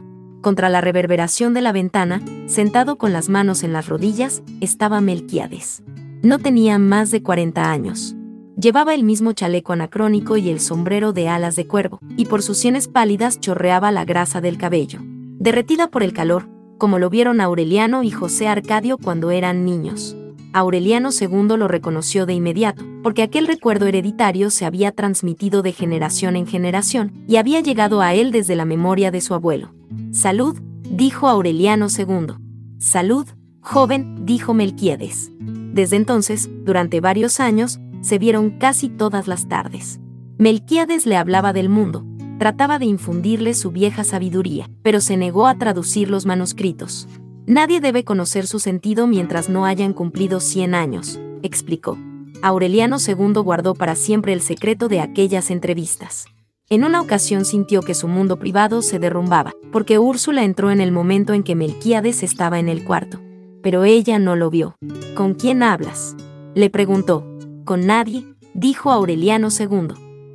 Contra 0.40 0.70
la 0.70 0.80
reverberación 0.80 1.52
de 1.52 1.60
la 1.60 1.70
ventana, 1.70 2.22
sentado 2.46 2.96
con 2.96 3.12
las 3.12 3.28
manos 3.28 3.62
en 3.62 3.74
las 3.74 3.86
rodillas, 3.86 4.42
estaba 4.62 5.02
Melquiades. 5.02 5.82
No 6.22 6.38
tenía 6.38 6.78
más 6.78 7.10
de 7.10 7.22
40 7.22 7.70
años. 7.70 8.16
Llevaba 8.58 8.94
el 8.94 9.04
mismo 9.04 9.34
chaleco 9.34 9.74
anacrónico 9.74 10.38
y 10.38 10.48
el 10.48 10.60
sombrero 10.60 11.12
de 11.12 11.28
alas 11.28 11.54
de 11.54 11.66
cuervo, 11.66 12.00
y 12.16 12.24
por 12.24 12.42
sus 12.42 12.56
sienes 12.56 12.88
pálidas 12.88 13.38
chorreaba 13.38 13.92
la 13.92 14.06
grasa 14.06 14.40
del 14.40 14.56
cabello. 14.56 15.00
Derretida 15.02 15.90
por 15.90 16.02
el 16.02 16.14
calor, 16.14 16.48
como 16.78 16.98
lo 16.98 17.10
vieron 17.10 17.42
Aureliano 17.42 18.02
y 18.02 18.10
José 18.10 18.48
Arcadio 18.48 18.96
cuando 18.96 19.30
eran 19.30 19.66
niños. 19.66 20.16
Aureliano 20.54 21.10
II 21.10 21.56
lo 21.58 21.66
reconoció 21.66 22.26
de 22.26 22.34
inmediato, 22.34 22.84
porque 23.02 23.24
aquel 23.24 23.48
recuerdo 23.48 23.86
hereditario 23.86 24.50
se 24.50 24.64
había 24.64 24.92
transmitido 24.92 25.62
de 25.62 25.72
generación 25.72 26.36
en 26.36 26.46
generación 26.46 27.12
y 27.26 27.36
había 27.36 27.60
llegado 27.60 28.00
a 28.00 28.14
él 28.14 28.30
desde 28.30 28.54
la 28.54 28.64
memoria 28.64 29.10
de 29.10 29.20
su 29.20 29.34
abuelo. 29.34 29.74
Salud, 30.12 30.56
dijo 30.88 31.26
Aureliano 31.26 31.88
II. 31.88 32.34
Salud, 32.78 33.26
joven, 33.62 34.24
dijo 34.24 34.54
Melquiades. 34.54 35.32
Desde 35.40 35.96
entonces, 35.96 36.48
durante 36.64 37.00
varios 37.00 37.40
años, 37.40 37.80
se 38.00 38.18
vieron 38.18 38.50
casi 38.50 38.88
todas 38.88 39.26
las 39.26 39.48
tardes. 39.48 39.98
Melquiades 40.38 41.04
le 41.04 41.16
hablaba 41.16 41.52
del 41.52 41.68
mundo, 41.68 42.06
trataba 42.38 42.78
de 42.78 42.84
infundirle 42.84 43.54
su 43.54 43.72
vieja 43.72 44.04
sabiduría, 44.04 44.70
pero 44.82 45.00
se 45.00 45.16
negó 45.16 45.48
a 45.48 45.58
traducir 45.58 46.10
los 46.10 46.26
manuscritos. 46.26 47.08
Nadie 47.46 47.80
debe 47.80 48.04
conocer 48.04 48.46
su 48.46 48.58
sentido 48.58 49.06
mientras 49.06 49.50
no 49.50 49.66
hayan 49.66 49.92
cumplido 49.92 50.40
100 50.40 50.74
años, 50.74 51.20
explicó. 51.42 51.98
Aureliano 52.40 52.96
II 52.98 53.34
guardó 53.42 53.74
para 53.74 53.96
siempre 53.96 54.32
el 54.32 54.40
secreto 54.40 54.88
de 54.88 55.00
aquellas 55.00 55.50
entrevistas. 55.50 56.24
En 56.70 56.84
una 56.84 57.02
ocasión 57.02 57.44
sintió 57.44 57.82
que 57.82 57.92
su 57.92 58.08
mundo 58.08 58.38
privado 58.38 58.80
se 58.80 58.98
derrumbaba, 58.98 59.52
porque 59.72 59.98
Úrsula 59.98 60.42
entró 60.42 60.70
en 60.70 60.80
el 60.80 60.90
momento 60.90 61.34
en 61.34 61.42
que 61.42 61.54
Melquíades 61.54 62.22
estaba 62.22 62.58
en 62.58 62.70
el 62.70 62.82
cuarto. 62.82 63.20
Pero 63.62 63.84
ella 63.84 64.18
no 64.18 64.36
lo 64.36 64.48
vio. 64.48 64.76
¿Con 65.14 65.34
quién 65.34 65.62
hablas? 65.62 66.16
Le 66.54 66.70
preguntó. 66.70 67.26
Con 67.66 67.86
nadie, 67.86 68.24
dijo 68.54 68.90
Aureliano 68.90 69.48
II. 69.50 69.88